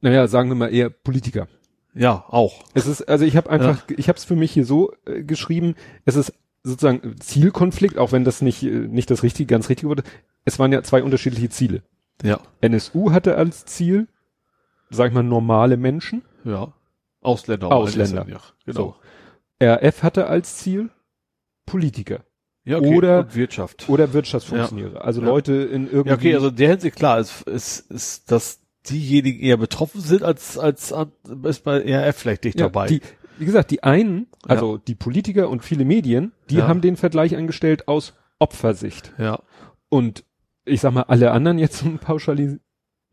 Naja, 0.00 0.26
sagen 0.28 0.48
wir 0.50 0.54
mal 0.54 0.72
eher 0.72 0.90
Politiker. 0.90 1.48
Ja, 1.94 2.24
auch. 2.28 2.64
Es 2.74 2.86
ist, 2.86 3.02
also 3.02 3.24
ich 3.24 3.36
habe 3.36 3.50
einfach, 3.50 3.84
ich 3.96 4.08
habe 4.08 4.16
es 4.18 4.24
für 4.24 4.36
mich 4.36 4.52
hier 4.52 4.64
so 4.64 4.92
äh, 5.06 5.22
geschrieben, 5.22 5.74
es 6.04 6.16
ist 6.16 6.32
sozusagen 6.64 7.20
Zielkonflikt, 7.20 7.98
auch 7.98 8.10
wenn 8.12 8.24
das 8.24 8.42
nicht, 8.42 8.62
äh, 8.62 8.66
nicht 8.70 9.10
das 9.10 9.22
richtige, 9.22 9.46
ganz 9.46 9.68
richtige 9.68 9.88
wurde. 9.88 10.02
Es 10.44 10.58
waren 10.58 10.72
ja 10.72 10.82
zwei 10.82 11.02
unterschiedliche 11.02 11.50
Ziele. 11.50 11.82
Ja, 12.22 12.40
NSU 12.60 13.10
hatte 13.12 13.36
als 13.36 13.64
Ziel, 13.64 14.08
sag 14.90 15.08
ich 15.08 15.14
mal, 15.14 15.22
normale 15.22 15.76
Menschen. 15.76 16.22
ja. 16.44 16.72
Ausländer. 17.22 17.72
Ausländer. 17.72 18.26
Ja, 18.28 18.40
genau. 18.66 18.96
RF 19.62 20.02
hatte 20.02 20.26
als 20.26 20.58
Ziel 20.58 20.90
Politiker 21.64 22.20
Ja, 22.66 22.78
Oder- 22.78 23.20
Und 23.20 23.34
Wirtschaft. 23.34 23.88
oder 23.88 24.12
Wirtschaftsfunktionäre. 24.12 25.00
Also 25.00 25.22
Ja. 25.22 25.28
Leute 25.28 25.52
in 25.54 25.86
irgendwie. 25.86 26.08
Ja, 26.10 26.14
okay, 26.16 26.34
also 26.34 26.50
der 26.50 26.68
Hinsicht 26.70 26.96
klar, 26.96 27.18
ist, 27.20 27.42
ist, 27.42 27.90
ist, 27.90 28.30
dass 28.30 28.60
diejenigen 28.90 29.40
eher 29.40 29.56
betroffen 29.56 30.00
sind, 30.00 30.22
als, 30.22 30.58
als, 30.58 30.92
an- 30.92 31.12
ist 31.44 31.64
bei 31.64 31.78
RF 31.78 32.16
vielleicht 32.16 32.44
nicht 32.44 32.58
ja, 32.60 32.66
dabei. 32.66 32.86
Die, 32.88 33.00
wie 33.38 33.44
gesagt, 33.46 33.70
die 33.70 33.82
einen, 33.82 34.26
also 34.46 34.76
die 34.78 34.94
Politiker 34.94 35.48
und 35.48 35.64
viele 35.64 35.84
Medien, 35.84 36.32
die 36.50 36.56
Ja. 36.56 36.68
haben 36.68 36.80
den 36.80 36.96
Vergleich 36.96 37.36
angestellt 37.36 37.88
aus 37.88 38.14
Opfersicht. 38.38 39.12
ja, 39.18 39.40
Und 39.88 40.24
ich 40.64 40.80
sag 40.80 40.92
mal, 40.92 41.02
alle 41.02 41.30
anderen 41.32 41.58
jetzt 41.58 41.78
zum 41.78 41.98
Pauschali 41.98 42.58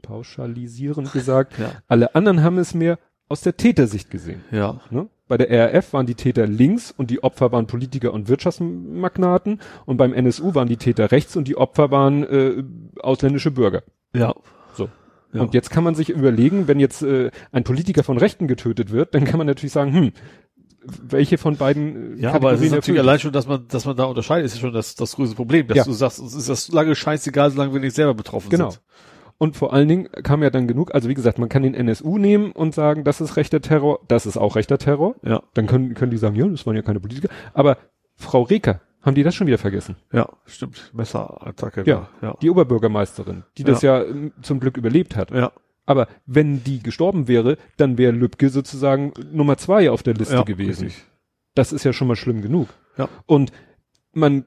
pauschalisierend 0.01 1.12
gesagt, 1.13 1.57
ja, 1.60 1.71
alle 1.88 2.15
anderen 2.15 2.43
haben 2.43 2.57
es 2.57 2.73
mehr 2.73 2.99
aus 3.29 3.41
der 3.41 3.55
Tätersicht 3.57 4.10
gesehen. 4.12 4.43
ja, 4.51 4.81
Ne? 4.89 5.07
Bei 5.27 5.38
der 5.38 5.73
RAF 5.73 5.93
waren 5.93 6.05
die 6.05 6.15
Täter 6.15 6.45
links 6.45 6.91
und 6.91 7.10
die 7.10 7.23
Opfer 7.23 7.53
waren 7.53 7.65
Politiker 7.65 8.12
und 8.13 8.27
Wirtschaftsmagnaten 8.27 9.62
und 9.86 9.95
beim 9.95 10.12
NSU 10.13 10.53
waren 10.55 10.67
die 10.67 10.75
Täter 10.75 11.10
rechts 11.12 11.38
und 11.38 11.47
die 11.47 11.55
Opfer 11.55 11.89
waren 11.91 12.23
äh, 12.23 12.63
ausländische 12.99 13.51
Bürger. 13.51 13.84
ja. 14.13 14.34
Ja. 15.34 15.41
Und 15.41 15.54
jetzt 15.54 15.70
kann 15.70 15.84
man 15.84 15.96
sich 15.96 16.10
überlegen, 16.10 16.67
wenn 16.67 16.80
jetzt 16.80 17.02
äh, 17.04 17.32
ein 17.52 17.63
Politiker 17.63 18.04
von 18.04 18.17
Rechten 18.17 18.48
getötet 18.48 18.91
wird, 18.91 19.13
dann 19.15 19.24
kann 19.26 19.38
man 19.38 19.48
natürlich 19.48 19.72
sagen, 19.72 19.94
hm, 19.94 20.12
welche 20.84 21.38
von 21.38 21.58
beiden 21.58 22.17
äh, 22.17 22.22
Ja, 22.22 22.34
aber 22.34 22.54
es 22.54 22.62
ist 22.62 22.72
Kategorien 22.72 22.76
natürlich 22.76 23.00
allein 23.00 23.20
schon, 23.20 23.32
dass 23.32 23.48
man, 23.48 23.67
dass 23.67 23.86
man 23.86 23.96
da 23.96 24.06
unterscheidet, 24.06 24.46
ist 24.48 24.60
schon 24.60 24.74
das, 24.74 24.96
das 24.96 25.15
größte 25.15 25.36
Problem, 25.36 25.67
dass 25.67 25.78
Ja. 25.78 25.84
du 25.84 25.91
sagst, 25.94 26.20
es 26.20 26.34
ist 26.34 26.50
das 26.50 26.70
lange 26.72 26.96
scheißegal, 26.96 27.52
solange 27.52 27.74
wir 27.74 27.80
nicht 27.80 27.96
selber 27.96 28.13
betroffen 28.13 28.50
Genau. 28.50 28.72
sind. 28.72 28.82
Und 29.38 29.58
vor 29.58 29.74
allen 29.74 29.88
Dingen 29.88 30.08
kam 30.24 30.44
ja 30.44 30.52
dann 30.52 30.67
genug, 30.67 30.94
also 30.94 31.10
wie 31.10 31.15
gesagt, 31.15 31.39
man 31.39 31.50
kann 31.50 31.63
den 31.63 31.74
NSU 31.74 32.17
nehmen 32.20 32.52
und 32.52 32.76
sagen, 32.76 33.04
das 33.04 33.22
ist 33.22 33.38
rechter 33.38 33.60
Terror, 33.60 34.00
das 34.08 34.28
ist 34.28 34.38
auch 34.38 34.56
rechter 34.56 34.78
Terror. 34.78 35.15
Ja, 35.24 35.41
Dann 35.56 35.65
können, 35.65 35.96
können 35.96 36.12
die 36.12 36.17
sagen, 36.17 36.36
ja, 36.36 36.46
das 36.48 36.65
waren 36.67 36.76
ja 36.76 36.84
keine 36.84 37.00
Politiker. 37.00 37.30
Aber 37.56 37.78
Frau 38.17 38.44
Reker, 38.44 38.82
haben 39.01 39.15
die 39.15 39.23
das 39.23 39.35
schon 39.35 39.47
wieder 39.47 39.57
vergessen? 39.57 39.95
ja, 40.13 40.29
stimmt. 40.45 40.91
Messerattacke. 40.93 41.83
Ja. 41.85 42.09
da, 42.21 42.27
ja. 42.27 42.37
Die 42.41 42.49
Oberbürgermeisterin, 42.49 43.43
die 43.57 43.63
das 43.63 43.81
ja, 43.81 44.03
ähm, 44.03 44.31
zum 44.41 44.59
Glück 44.59 44.77
überlebt 44.77 45.15
hat. 45.15 45.31
Ja, 45.31 45.51
Aber 45.85 46.07
wenn 46.25 46.63
die 46.63 46.81
gestorben 46.81 47.27
wäre, 47.27 47.57
dann 47.77 47.97
wäre 47.97 48.11
Lübcke 48.11 48.49
sozusagen 48.49 49.13
Nummer 49.31 49.57
zwei 49.57 49.89
auf 49.89 50.03
der 50.03 50.13
Liste 50.13 50.35
ja, 50.35 50.43
gewesen. 50.43 50.85
richtig. 50.85 51.05
Das 51.55 51.73
ist 51.73 51.83
ja 51.83 51.93
schon 51.93 52.07
mal 52.07 52.15
schlimm 52.15 52.41
genug. 52.41 52.69
Ja. 52.97 53.09
Und 53.25 53.51
man, 54.13 54.43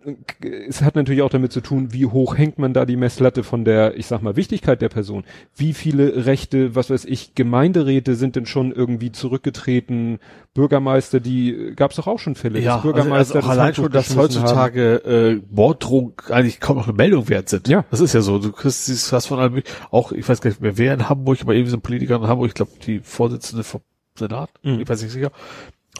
es 0.68 0.83
hat 0.83 0.94
natürlich 0.94 1.22
auch 1.22 1.31
damit 1.31 1.53
zu 1.53 1.61
tun, 1.62 1.92
wie 1.92 2.07
hoch 2.07 2.37
hängt 2.37 2.59
man 2.59 2.74
da 2.74 2.85
die 2.85 2.96
Messlatte 2.96 3.42
von 3.42 3.64
der, 3.64 3.96
ich 3.96 4.07
sag 4.07 4.20
mal, 4.20 4.37
Wichtigkeit 4.37 4.83
der 4.83 4.90
Person. 4.90 5.24
Wie 5.57 5.72
viele 5.72 6.27
Rechte, 6.27 6.74
was 6.74 6.90
weiß 6.90 7.07
ich, 7.07 7.35
Gemeinderäte 7.35 8.14
sind 8.14 8.37
denn 8.37 8.44
schon 8.44 8.72
irgendwie 8.72 9.11
zurückgetreten? 9.12 10.18
Bürgermeister, 10.53 11.18
die 11.18 11.72
gab's 11.77 11.96
doch 11.96 12.07
auch 12.07 12.18
schon 12.18 12.35
Fälle. 12.35 12.61
Ja, 12.61 12.74
dass 12.74 12.83
Bürgermeister 12.83 13.37
also, 13.37 13.48
also 13.48 13.48
das 13.48 13.59
allein 13.59 13.74
schon, 13.74 13.90
dass 13.92 14.11
haben. 14.11 14.18
heutzutage 14.18 14.94
äh, 15.05 15.42
Morddrohungen 15.50 16.12
eigentlich 16.29 16.61
kaum 16.61 16.77
noch 16.77 16.87
eine 16.87 16.96
Meldung 16.96 17.29
wert 17.31 17.48
sind. 17.48 17.66
Ja. 17.66 17.85
Das 17.90 18.00
ist 18.00 18.12
ja 18.12 18.20
so. 18.20 18.38
Du 18.38 18.53
kriegst 18.53 18.87
dieses 18.87 19.12
was 19.12 19.27
von 19.27 19.38
allem, 19.38 19.62
auch, 19.90 20.12
ich 20.12 20.29
weiß 20.29 20.42
gar 20.42 20.50
nicht 20.50 20.61
mehr, 20.61 20.77
wer 20.77 20.94
in 20.94 21.09
Hamburg, 21.09 21.38
aber 21.40 21.55
eben 21.55 21.68
so 21.68 21.77
ein 21.77 21.81
Politiker 21.83 22.16
in 22.16 22.29
Hamburg, 22.29 22.48
ich 22.48 22.55
glaube, 22.55 22.72
die 22.87 23.00
Vorsitzende 23.00 23.64
vom 23.64 23.81
Senat, 24.16 24.50
Mhm. 24.62 24.81
ich 24.81 24.88
weiß 24.88 25.03
nicht 25.03 25.11
sicher, 25.12 25.33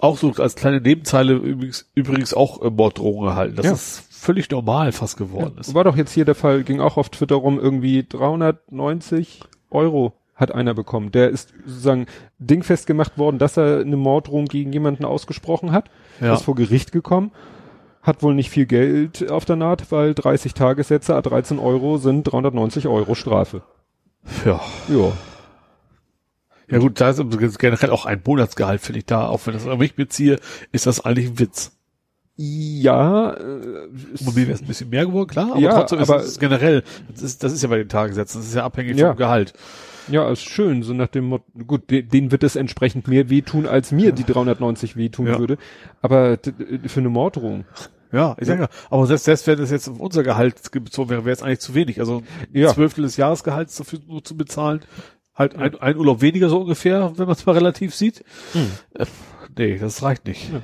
auch 0.00 0.18
so 0.18 0.33
als 0.38 0.54
kleine 0.57 0.80
Nebenzeile 0.80 1.35
übrigens, 1.35 1.90
übrigens 1.94 2.35
auch 2.35 2.62
äh, 2.62 2.70
Morddrohungen 2.70 3.28
erhalten. 3.28 3.57
Das 3.57 3.66
Ja. 3.66 3.72
ist 3.72 4.07
völlig 4.11 4.50
normal 4.50 4.92
fast 4.92 5.16
geworden 5.16 5.57
ist. 5.59 5.74
War 5.74 5.85
doch 5.85 5.96
jetzt 5.96 6.12
hier 6.12 6.24
der 6.24 6.35
Fall, 6.35 6.62
ging 6.64 6.80
auch 6.80 6.96
auf 6.96 7.09
Twitter 7.11 7.37
rum, 7.37 7.59
irgendwie 7.61 8.04
390 8.09 9.40
Euro 9.70 10.14
hat 10.35 10.52
einer 10.52 10.74
bekommen. 10.74 11.12
Der 11.12 11.30
ist 11.30 11.52
sozusagen 11.64 12.07
dingfest 12.38 12.87
gemacht 12.87 13.18
worden, 13.18 13.38
dass 13.38 13.57
er 13.57 13.80
eine 13.80 13.96
Morddrohung 13.96 14.46
gegen 14.46 14.72
jemanden 14.72 15.04
ausgesprochen 15.04 15.70
hat. 15.72 15.90
Ja. 16.20 16.35
Ist 16.35 16.42
vor 16.42 16.57
Gericht 16.57 16.90
gekommen. 16.90 17.30
Hat 18.02 18.22
wohl 18.22 18.35
nicht 18.35 18.50
viel 18.50 18.66
Geld 18.66 19.30
auf 19.30 19.44
der 19.44 19.57
Naht, 19.57 19.90
weil 19.92 20.12
30 20.12 20.52
Tagessätze, 20.54 21.20
13 21.22 21.59
Euro 21.59 21.98
sind 21.98 22.24
390 22.24 22.88
Euro 22.88 23.14
Strafe. 23.14 23.62
Ja. 24.44 24.61
Ja. 24.88 25.12
Ja 26.70 26.79
gut, 26.79 27.00
da 27.00 27.11
ist 27.11 27.59
generell 27.59 27.90
auch 27.90 28.07
ein 28.07 28.20
Monatsgehalt, 28.24 28.81
finde 28.81 28.98
ich 29.00 29.07
da, 29.07 29.27
auch 29.29 29.40
wenn 29.46 29.55
das 29.55 29.66
auf 29.66 29.79
mich 29.79 29.94
beziehe, 29.94 30.38
ist 30.72 30.87
das 30.87 31.05
eigentlich 31.05 31.29
ein 31.31 31.38
Witz. 31.38 31.72
Ja, 32.37 33.33
äh, 33.35 33.87
mir 34.24 34.37
wäre 34.37 34.53
es 34.53 34.61
ein 34.62 34.66
bisschen 34.66 34.90
mehr 34.90 35.07
geworden, 35.07 35.29
klar, 35.29 35.50
aber 35.53 35.61
Ja, 35.61 35.79
trotzdem 35.79 36.00
ist 36.00 36.11
aber- 36.11 36.20
es 36.20 36.38
generell, 36.40 36.83
das 37.12 37.22
ist, 37.22 37.44
das 37.44 37.53
ist 37.53 37.62
ja 37.62 37.68
bei 37.68 37.77
den 37.79 37.88
Tagessätzen, 37.88 38.40
das 38.40 38.48
ist 38.48 38.55
ja 38.57 38.64
abhängig 38.64 38.96
Ja. 38.98 39.09
vom 39.11 39.16
Gehalt. 39.18 39.53
ja, 40.09 40.29
ist 40.31 40.42
schön, 40.42 40.83
so 40.83 40.92
nach 40.94 41.07
dem 41.07 41.27
Motto, 41.27 41.44
gut, 41.66 41.90
de, 41.90 42.03
denen 42.03 42.33
wird 42.33 42.42
es 42.42 42.57
entsprechend 42.57 43.07
mehr 43.09 43.31
wehtun, 43.31 43.66
als 43.66 43.92
mir 43.92 44.11
die 44.12 44.24
390 44.24 44.96
wehtun 44.96 45.27
Ja. 45.29 45.38
würde. 45.38 45.57
Aber 46.03 46.38
für 46.87 47.00
eine 47.00 47.09
Morddrohung. 47.09 47.64
Ja, 48.12 48.37
ich 48.38 48.46
sag 48.46 48.61
ja, 48.61 48.68
aber 48.90 49.07
selbst, 49.07 49.24
selbst 49.24 49.46
wenn 49.46 49.59
das 49.59 49.70
jetzt 49.70 49.88
auf 49.88 49.98
unser 49.98 50.22
Gehalt 50.22 50.61
bezogen 50.72 51.09
wäre, 51.11 51.24
wäre 51.24 51.33
es 51.33 51.42
eigentlich 51.42 51.61
zu 51.61 51.74
wenig. 51.74 51.98
Also 52.00 52.18
ein 52.53 52.61
Ja. 52.61 52.68
Zwölftel 52.72 53.03
des 53.03 53.16
Jahresgehalts 53.16 53.77
dafür 53.77 53.98
nur 54.07 54.22
zu 54.22 54.37
bezahlen, 54.37 54.83
halt 55.35 55.57
ein, 55.57 55.75
ein 55.77 55.97
Urlaub 55.97 56.20
weniger 56.20 56.49
so 56.49 56.61
ungefähr, 56.61 57.12
wenn 57.16 57.27
man 57.27 57.35
es 57.37 57.44
mal 57.47 57.53
relativ 57.53 57.94
sieht. 57.94 58.25
Äh, 58.94 59.07
nee, 59.57 59.79
das 59.79 60.03
reicht 60.03 60.27
nicht. 60.27 60.53
Ja. 60.53 60.61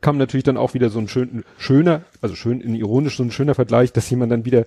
kam 0.00 0.18
natürlich 0.18 0.44
dann 0.44 0.56
auch 0.56 0.74
wieder 0.74 0.90
so 0.90 0.98
ein 0.98 1.08
schön, 1.08 1.44
schöner, 1.56 2.02
also 2.20 2.34
schön 2.34 2.60
in 2.60 2.74
ironisch 2.74 3.16
so 3.16 3.22
ein 3.22 3.30
schöner 3.30 3.54
Vergleich, 3.54 3.92
dass 3.92 4.10
jemand 4.10 4.32
dann 4.32 4.44
wieder 4.44 4.64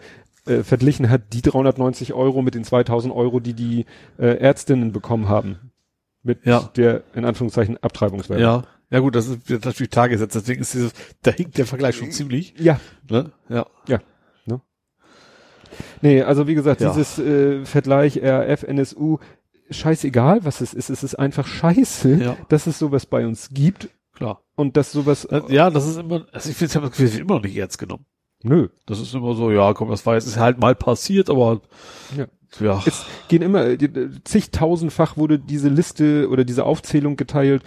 äh, 0.47 0.63
verglichen 0.63 1.09
hat, 1.09 1.33
die 1.33 1.41
390 1.41 2.13
Euro 2.13 2.41
mit 2.41 2.55
den 2.55 2.63
2000 2.63 3.13
Euro, 3.13 3.39
die 3.41 3.53
die 3.53 3.85
äh, 4.17 4.37
Ärztinnen 4.37 4.91
bekommen 4.93 5.27
haben. 5.29 5.71
Mit 6.23 6.45
Ja. 6.45 6.69
der, 6.75 7.03
in 7.13 7.25
Anführungszeichen, 7.25 7.77
Abtreibungswerbung. 7.81 8.43
Ja. 8.43 8.63
Ja 8.89 8.99
gut, 8.99 9.15
das 9.15 9.27
ist 9.27 9.49
natürlich 9.65 9.89
Tagessätze, 9.89 10.39
deswegen 10.39 10.61
ist 10.61 10.73
dieses, 10.73 10.91
da 11.23 11.31
hinkt 11.31 11.57
der 11.57 11.65
Vergleich 11.65 11.95
schon 11.95 12.11
ziemlich. 12.11 12.53
Ja. 12.59 12.79
Ne? 13.09 13.31
Ja. 13.49 13.65
Nee, 16.01 16.21
also 16.23 16.47
wie 16.47 16.55
gesagt, 16.55 16.81
Ja. 16.81 16.89
dieses 16.89 17.17
äh, 17.19 17.63
Vergleich 17.65 18.19
RAF, 18.21 18.63
NSU, 18.63 19.19
scheißegal, 19.71 20.43
was 20.45 20.61
es 20.61 20.73
ist. 20.73 20.89
Es 20.89 21.03
ist 21.03 21.15
einfach 21.15 21.47
scheiße, 21.47 22.15
Ja. 22.15 22.37
dass 22.49 22.67
es 22.67 22.77
sowas 22.79 23.05
bei 23.05 23.25
uns 23.25 23.49
gibt 23.51 23.89
Klar. 24.13 24.41
und 24.55 24.77
dass 24.77 24.91
sowas, 24.91 25.25
Äh, 25.25 25.41
Ja, 25.49 25.69
das 25.69 25.87
ist 25.87 25.97
immer, 25.97 26.25
also 26.31 26.49
ich 26.49 26.55
finde, 26.57 26.71
ich 26.71 26.75
habe 26.75 26.87
das 26.89 26.97
Gefühl, 26.97 27.19
immer 27.21 27.35
noch 27.35 27.43
nicht 27.43 27.57
ernst 27.57 27.77
genommen. 27.77 28.05
nö. 28.43 28.69
Das 28.85 28.99
ist 28.99 29.13
immer 29.13 29.33
so, 29.35 29.51
ja, 29.51 29.73
komm, 29.73 29.89
das 29.89 30.05
war 30.05 30.15
jetzt 30.15 30.25
ist 30.27 30.37
halt 30.37 30.59
mal 30.59 30.75
passiert, 30.75 31.29
aber 31.29 31.61
Ja. 32.17 32.25
ja. 32.59 32.83
Es 32.85 33.05
gehen 33.27 33.41
immer, 33.43 33.65
zigtausendfach 34.23 35.17
wurde 35.17 35.39
diese 35.39 35.69
Liste 35.69 36.27
oder 36.29 36.43
diese 36.43 36.65
Aufzählung 36.65 37.15
geteilt. 37.15 37.63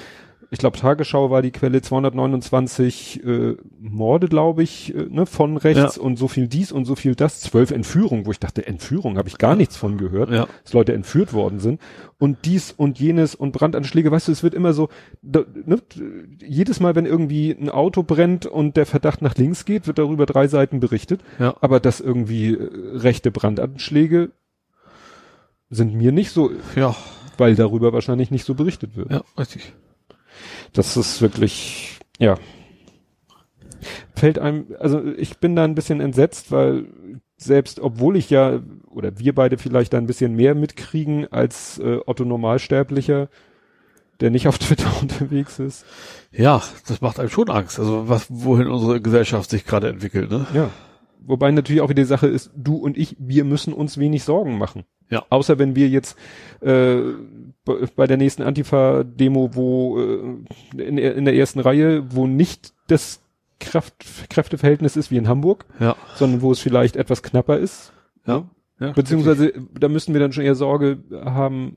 Ich 0.50 0.58
glaube, 0.58 0.78
Tagesschau 0.78 1.30
war 1.30 1.42
die 1.42 1.50
Quelle 1.50 1.82
229 1.82 3.24
äh, 3.24 3.56
Morde, 3.78 4.28
glaube 4.28 4.62
ich, 4.62 4.94
äh, 4.94 5.06
ne, 5.10 5.26
von 5.26 5.56
rechts 5.56 5.96
Ja. 5.96 6.02
und 6.02 6.16
so 6.18 6.28
viel 6.28 6.48
dies 6.48 6.72
und 6.72 6.84
so 6.84 6.94
viel 6.94 7.14
das. 7.14 7.40
Zwölf 7.40 7.70
Entführungen, 7.70 8.26
wo 8.26 8.30
ich 8.30 8.38
dachte, 8.40 8.66
Entführung 8.66 9.16
habe 9.18 9.28
ich 9.28 9.38
gar 9.38 9.56
nichts 9.56 9.76
von 9.76 9.98
gehört, 9.98 10.30
Ja. 10.30 10.46
dass 10.62 10.72
Leute 10.72 10.92
entführt 10.94 11.32
worden 11.32 11.60
sind. 11.60 11.80
Und 12.18 12.38
dies 12.44 12.72
und 12.72 12.98
jenes 12.98 13.34
und 13.34 13.52
Brandanschläge, 13.52 14.10
weißt 14.10 14.28
du, 14.28 14.32
es 14.32 14.42
wird 14.42 14.54
immer 14.54 14.72
so, 14.72 14.88
da, 15.22 15.44
ne, 15.64 15.78
jedes 16.46 16.80
Mal, 16.80 16.94
wenn 16.94 17.06
irgendwie 17.06 17.50
ein 17.50 17.68
Auto 17.70 18.02
brennt 18.02 18.46
und 18.46 18.76
der 18.76 18.86
Verdacht 18.86 19.22
nach 19.22 19.34
links 19.36 19.64
geht, 19.64 19.86
wird 19.86 19.98
darüber 19.98 20.26
drei 20.26 20.46
Seiten 20.48 20.80
berichtet. 20.80 21.20
Ja. 21.38 21.54
Aber 21.60 21.80
dass 21.80 22.00
irgendwie 22.00 22.54
äh, 22.54 22.68
rechte 22.96 23.30
Brandanschläge 23.30 24.30
sind 25.70 25.94
mir 25.94 26.12
nicht 26.12 26.30
so, 26.30 26.50
Ja. 26.76 26.94
weil 27.38 27.54
darüber 27.56 27.92
wahrscheinlich 27.92 28.30
nicht 28.30 28.44
so 28.44 28.54
berichtet 28.54 28.96
wird. 28.96 29.10
Ja, 29.10 29.22
richtig. 29.38 29.72
Das 30.72 30.96
ist 30.96 31.22
wirklich, 31.22 31.98
ja. 32.18 32.36
fällt 34.14 34.38
einem, 34.38 34.74
also 34.78 35.04
ich 35.04 35.38
bin 35.38 35.56
da 35.56 35.64
ein 35.64 35.74
bisschen 35.74 36.00
entsetzt, 36.00 36.52
weil 36.52 36.86
selbst 37.36 37.80
obwohl 37.80 38.16
ich 38.16 38.30
ja, 38.30 38.60
oder 38.88 39.18
wir 39.18 39.34
beide 39.34 39.58
vielleicht 39.58 39.92
da 39.92 39.98
ein 39.98 40.06
bisschen 40.06 40.34
mehr 40.34 40.54
mitkriegen 40.54 41.30
als 41.32 41.78
äh, 41.78 41.98
Otto 42.06 42.24
Normalsterblicher, 42.24 43.28
der 44.20 44.30
nicht 44.30 44.48
auf 44.48 44.58
Twitter 44.58 44.90
unterwegs 45.00 45.58
ist. 45.58 45.84
Ja, 46.32 46.62
das 46.86 47.00
macht 47.00 47.18
einem 47.18 47.28
schon 47.28 47.50
Angst. 47.50 47.78
Also 47.78 48.08
was, 48.08 48.26
wohin 48.28 48.68
unsere 48.68 49.00
Gesellschaft 49.00 49.50
sich 49.50 49.64
gerade 49.64 49.88
entwickelt, 49.88 50.30
ne? 50.30 50.46
Ja. 50.54 50.70
Wobei 51.26 51.50
natürlich 51.50 51.80
auch 51.80 51.88
wieder 51.88 52.02
die 52.02 52.08
Sache 52.08 52.26
ist, 52.26 52.50
du 52.54 52.76
und 52.76 52.98
ich, 52.98 53.16
wir 53.18 53.44
müssen 53.44 53.72
uns 53.72 53.96
wenig 53.96 54.24
Sorgen 54.24 54.58
machen. 54.58 54.84
Ja. 55.10 55.24
Außer 55.30 55.58
wenn 55.58 55.76
wir 55.76 55.88
jetzt 55.88 56.18
äh, 56.60 56.96
bei 57.96 58.06
der 58.06 58.16
nächsten 58.16 58.42
Antifa-Demo, 58.42 59.50
wo 59.54 59.98
äh, 60.00 60.82
in, 60.82 60.98
in 60.98 61.24
der 61.24 61.34
ersten 61.34 61.60
Reihe, 61.60 62.04
wo 62.14 62.26
nicht 62.26 62.72
das 62.88 63.20
Kraft, 63.60 63.94
Kräfteverhältnis 64.30 64.96
ist 64.96 65.10
wie 65.10 65.16
in 65.16 65.28
Hamburg, 65.28 65.64
Ja. 65.78 65.96
sondern 66.16 66.42
wo 66.42 66.52
es 66.52 66.58
vielleicht 66.60 66.96
etwas 66.96 67.22
knapper 67.22 67.58
ist. 67.58 67.92
Ja. 68.26 68.48
ja 68.80 68.92
Beziehungsweise 68.92 69.52
da 69.78 69.88
müssten 69.88 70.12
wir 70.12 70.20
dann 70.20 70.32
schon 70.32 70.44
eher 70.44 70.54
Sorge 70.54 70.98
haben. 71.24 71.76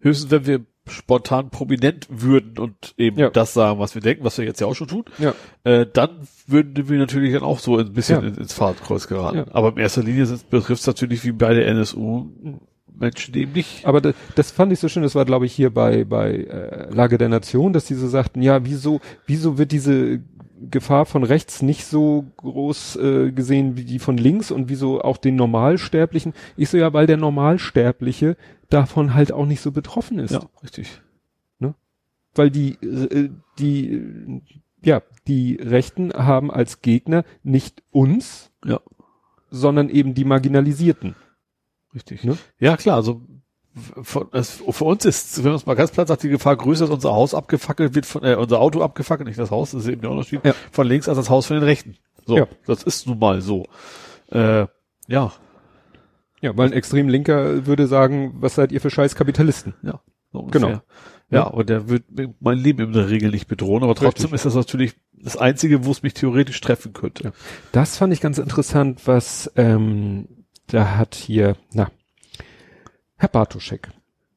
höchstens, 0.00 0.30
wenn 0.30 0.46
wir 0.46 0.60
spontan 0.88 1.50
prominent 1.50 2.06
würden 2.10 2.58
und 2.58 2.94
eben 2.96 3.18
Ja. 3.18 3.30
das 3.30 3.54
sagen, 3.54 3.78
was 3.80 3.94
wir 3.94 4.02
denken, 4.02 4.24
was 4.24 4.38
wir 4.38 4.44
jetzt 4.44 4.60
ja 4.60 4.66
auch 4.66 4.74
schon 4.74 4.88
tun, 4.88 5.04
Ja. 5.18 5.34
äh, 5.64 5.86
dann 5.92 6.10
würden 6.46 6.88
wir 6.88 6.98
natürlich 6.98 7.32
dann 7.32 7.42
auch 7.42 7.58
so 7.58 7.76
ein 7.78 7.92
bisschen 7.92 8.22
Ja. 8.22 8.28
in, 8.28 8.34
ins 8.36 8.52
Fahrtkreuz 8.52 9.08
geraten. 9.08 9.50
Aber 9.52 9.70
in 9.70 9.78
erster 9.78 10.02
Linie 10.02 10.26
betrifft 10.50 10.80
es 10.80 10.86
natürlich 10.86 11.24
wie 11.24 11.32
bei 11.32 11.54
der 11.54 11.66
NSU 11.68 12.30
Menschen, 12.98 13.32
die 13.32 13.42
eben 13.42 13.52
nicht. 13.52 13.86
Aber 13.86 14.00
das, 14.00 14.14
das 14.34 14.50
fand 14.50 14.72
ich 14.72 14.80
so 14.80 14.88
schön, 14.88 15.02
das 15.02 15.14
war 15.14 15.24
glaube 15.24 15.46
ich 15.46 15.52
hier 15.52 15.70
bei, 15.70 16.04
bei 16.04 16.34
äh, 16.34 16.90
Lage 16.94 17.18
der 17.18 17.28
Nation, 17.28 17.72
dass 17.72 17.86
die 17.86 17.94
so 17.94 18.08
sagten, 18.08 18.42
ja, 18.42 18.64
wieso, 18.64 19.00
wieso 19.26 19.58
wird 19.58 19.72
diese 19.72 20.20
Gefahr 20.70 21.04
von 21.04 21.22
rechts 21.22 21.60
nicht 21.62 21.84
so 21.84 22.24
groß 22.38 22.96
äh, 22.96 23.32
gesehen 23.32 23.76
wie 23.76 23.84
die 23.84 23.98
von 23.98 24.16
links 24.16 24.50
und 24.50 24.68
wieso 24.68 25.02
auch 25.02 25.18
den 25.18 25.36
Normalsterblichen? 25.36 26.32
Ich 26.56 26.70
so, 26.70 26.78
ja, 26.78 26.92
weil 26.92 27.06
der 27.06 27.18
Normalsterbliche 27.18 28.36
davon 28.70 29.14
halt 29.14 29.32
auch 29.32 29.46
nicht 29.46 29.60
so 29.60 29.72
betroffen 29.72 30.18
ist. 30.18 30.32
Ja, 30.32 30.40
richtig. 30.62 31.00
Weil 32.36 32.50
die, 32.50 32.74
äh, 32.82 33.30
die, 33.58 34.42
ja, 34.82 35.02
die 35.26 35.56
Rechten 35.56 36.12
haben 36.12 36.50
als 36.50 36.82
Gegner 36.82 37.24
nicht 37.42 37.82
uns, 37.90 38.52
Ja, 38.64 38.80
sondern 39.50 39.88
eben 39.88 40.14
die 40.14 40.24
Marginalisierten. 40.24 41.16
Richtig. 41.96 42.22
Ne? 42.22 42.38
Ja, 42.60 42.76
klar, 42.76 42.94
also 42.96 43.22
von, 44.02 44.28
es, 44.32 44.62
für 44.70 44.84
uns 44.84 45.04
ist, 45.04 45.38
wenn 45.38 45.50
man 45.50 45.56
es 45.56 45.66
mal 45.66 45.74
ganz 45.74 45.90
platt 45.90 46.08
sagt, 46.08 46.22
die 46.22 46.28
Gefahr 46.30 46.56
größer, 46.56 46.84
dass 46.86 46.94
unser 46.94 47.12
Haus 47.12 47.34
abgefackelt 47.34 47.94
wird, 47.94 48.06
von, 48.06 48.22
äh, 48.24 48.34
unser 48.36 48.60
Auto 48.60 48.80
abgefackelt, 48.82 49.26
nicht 49.26 49.38
das 49.38 49.50
Haus, 49.50 49.72
das 49.72 49.82
ist 49.82 49.88
eben 49.88 50.00
der 50.02 50.10
Unterschied, 50.12 50.44
Ja. 50.44 50.54
von 50.70 50.86
links 50.86 51.08
als 51.08 51.18
das 51.18 51.28
Haus 51.28 51.46
von 51.46 51.56
den 51.56 51.64
Rechten. 51.64 51.96
So, 52.24 52.38
Ja. 52.38 52.46
das 52.66 52.84
ist 52.84 53.06
nun 53.06 53.18
mal 53.18 53.40
so. 53.42 53.66
Äh, 54.30 54.66
ja, 55.08 55.32
Ja, 56.40 56.56
weil 56.56 56.68
ein 56.68 56.72
extrem 56.72 57.08
Linker 57.08 57.66
würde 57.66 57.86
sagen, 57.86 58.34
was 58.40 58.54
seid 58.54 58.70
ihr 58.72 58.80
für 58.80 58.90
scheiß 58.90 59.14
Kapitalisten? 59.14 59.74
ja, 59.82 60.00
so 60.32 60.40
ungefähr. 60.40 60.60
Genau. 60.68 60.80
Ja, 61.28 61.42
und 61.48 61.68
der 61.68 61.88
wird 61.88 62.04
mein 62.40 62.56
Leben 62.58 62.86
in 62.86 62.92
der 62.92 63.10
Regel 63.10 63.30
nicht 63.32 63.48
bedrohen, 63.48 63.82
aber 63.82 63.96
trotzdem 63.96 64.26
Richtig. 64.26 64.34
ist 64.34 64.44
das 64.46 64.54
natürlich 64.54 64.94
das 65.12 65.36
Einzige, 65.36 65.84
wo 65.84 65.90
es 65.90 66.02
mich 66.04 66.14
theoretisch 66.14 66.60
treffen 66.60 66.92
könnte. 66.92 67.24
Ja. 67.24 67.32
Das 67.72 67.96
fand 67.96 68.12
ich 68.12 68.20
ganz 68.20 68.38
interessant, 68.38 69.02
was 69.06 69.50
ähm, 69.56 70.28
da 70.68 70.96
hat 70.96 71.14
hier, 71.14 71.56
na, 71.72 71.90
Herr 73.16 73.28
Bartoschek. 73.28 73.88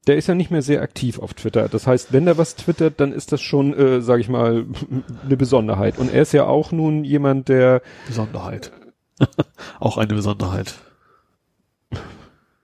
Der 0.07 0.17
ist 0.17 0.27
ja 0.27 0.35
nicht 0.35 0.49
mehr 0.49 0.61
sehr 0.61 0.81
aktiv 0.81 1.19
auf 1.19 1.33
Twitter. 1.33 1.67
Das 1.67 1.85
heißt, 1.85 2.13
wenn 2.13 2.25
er 2.25 2.37
was 2.37 2.55
twittert, 2.55 2.99
dann 2.99 3.11
ist 3.11 3.31
das 3.31 3.41
schon, 3.41 3.73
äh, 3.73 4.01
sage 4.01 4.21
ich 4.21 4.29
mal, 4.29 4.65
eine 5.25 5.37
Besonderheit. 5.37 5.97
Und 5.97 6.11
er 6.11 6.21
ist 6.21 6.31
ja 6.31 6.45
auch 6.45 6.71
nun 6.71 7.03
jemand, 7.03 7.49
der 7.49 7.81
Besonderheit. 8.07 8.71
auch 9.79 9.97
eine 9.97 10.13
Besonderheit. 10.13 10.75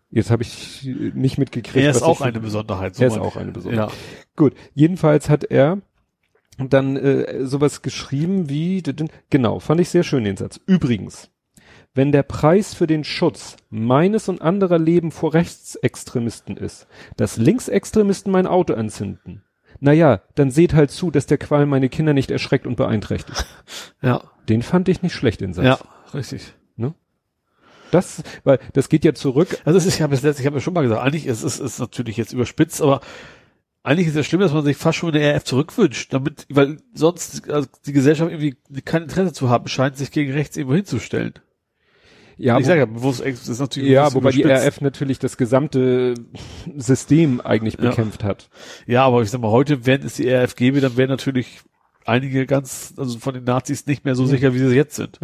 jetzt 0.09 0.31
habe 0.31 0.43
ich 0.43 0.87
nicht 1.13 1.37
mitgekriegt. 1.37 1.83
Er 1.83 1.91
ist 1.91 1.97
was 1.97 2.03
auch 2.03 2.21
eine 2.21 2.39
Besonderheit. 2.39 2.99
Er 2.99 3.07
ist 3.07 3.17
auch 3.17 3.35
eine 3.35 3.51
Besonderheit. 3.51 3.89
Ja. 3.89 3.95
Gut, 4.35 4.53
jedenfalls 4.73 5.29
hat 5.29 5.43
er 5.43 5.81
dann 6.57 6.95
äh, 6.95 7.45
sowas 7.45 7.81
geschrieben 7.81 8.49
wie, 8.49 8.81
genau, 9.29 9.59
fand 9.59 9.81
ich 9.81 9.89
sehr 9.89 10.03
schön 10.03 10.23
den 10.23 10.37
Satz. 10.37 10.59
Übrigens, 10.65 11.29
wenn 11.95 12.11
der 12.11 12.23
Preis 12.23 12.75
für 12.75 12.85
den 12.85 13.03
Schutz 13.03 13.55
meines 13.69 14.29
und 14.29 14.41
anderer 14.41 14.77
Leben 14.77 15.11
vor 15.11 15.33
Rechtsextremisten 15.33 16.57
ist, 16.57 16.87
dass 17.17 17.37
Linksextremisten 17.37 18.31
mein 18.31 18.45
Auto 18.45 18.75
anzünden, 18.75 19.43
naja, 19.79 20.21
dann 20.35 20.51
seht 20.51 20.73
halt 20.73 20.91
zu, 20.91 21.09
dass 21.09 21.25
der 21.25 21.37
Qualm 21.37 21.69
meine 21.69 21.89
Kinder 21.89 22.13
nicht 22.13 22.31
erschreckt 22.31 22.67
und 22.67 22.75
beeinträchtigt. 22.75 23.45
Ja, 24.01 24.21
Den 24.47 24.61
fand 24.61 24.87
ich 24.87 25.01
nicht 25.01 25.15
schlecht, 25.15 25.41
den 25.41 25.53
Satz. 25.53 25.65
ja, 25.65 25.79
richtig. 26.13 26.53
Das, 27.91 28.23
weil 28.43 28.59
das 28.73 28.89
geht 28.89 29.05
ja 29.05 29.13
zurück. 29.13 29.57
Also 29.63 29.77
es 29.77 29.85
ist, 29.85 29.95
ich 29.95 30.01
habe 30.01 30.13
es 30.13 30.21
letztlich, 30.21 30.43
ich 30.43 30.47
habe 30.47 30.57
ja 30.57 30.61
schon 30.61 30.73
mal 30.73 30.81
gesagt, 30.81 31.01
eigentlich 31.01 31.25
ist 31.25 31.43
es 31.43 31.59
ist 31.59 31.79
natürlich 31.79 32.17
jetzt 32.17 32.33
überspitzt, 32.33 32.81
aber 32.81 32.99
eigentlich 33.83 34.07
ist 34.07 34.15
es 34.15 34.25
schlimm, 34.25 34.41
dass 34.41 34.53
man 34.53 34.65
sich 34.65 34.77
fast 34.77 34.97
schon 34.97 35.13
in 35.13 35.21
der 35.21 35.35
RF 35.35 35.43
zurückwünscht, 35.43 36.11
damit, 36.11 36.45
weil 36.49 36.77
sonst 36.93 37.49
also 37.49 37.67
die 37.85 37.93
Gesellschaft 37.93 38.31
irgendwie 38.31 38.55
kein 38.81 39.03
Interesse 39.03 39.33
zu 39.33 39.49
haben 39.49 39.67
scheint, 39.67 39.97
sich 39.97 40.11
gegen 40.11 40.33
rechts 40.33 40.57
irgendwo 40.57 40.75
hinzustellen. 40.75 41.33
Ja, 42.37 42.57
ich 42.57 42.65
wo- 42.65 42.67
sage 42.67 42.79
ja, 42.81 42.85
bewusst, 42.85 43.21
das 43.25 43.47
ist 43.47 43.59
natürlich 43.59 43.89
ja, 43.89 44.13
wobei 44.13 44.31
die. 44.31 44.43
RF 44.43 44.81
natürlich 44.81 45.19
das 45.19 45.37
gesamte 45.37 46.15
System 46.75 47.41
eigentlich 47.41 47.75
Ja. 47.79 47.89
bekämpft 47.89 48.23
hat. 48.23 48.49
Ja, 48.87 49.05
aber 49.05 49.21
ich 49.21 49.31
sag 49.31 49.41
mal, 49.41 49.51
heute, 49.51 49.85
wenn 49.85 50.01
es 50.03 50.15
die 50.15 50.27
RF 50.29 50.55
gäbe, 50.55 50.81
dann 50.81 50.97
wären 50.97 51.09
natürlich 51.09 51.59
einige 52.05 52.45
ganz, 52.45 52.93
also 52.97 53.17
von 53.19 53.33
den 53.33 53.43
Nazis 53.45 53.85
nicht 53.87 54.05
mehr 54.05 54.15
so 54.15 54.25
sicher, 54.25 54.53
wie 54.53 54.59
sie 54.59 54.75
jetzt 54.75 54.95
sind. 54.95 55.19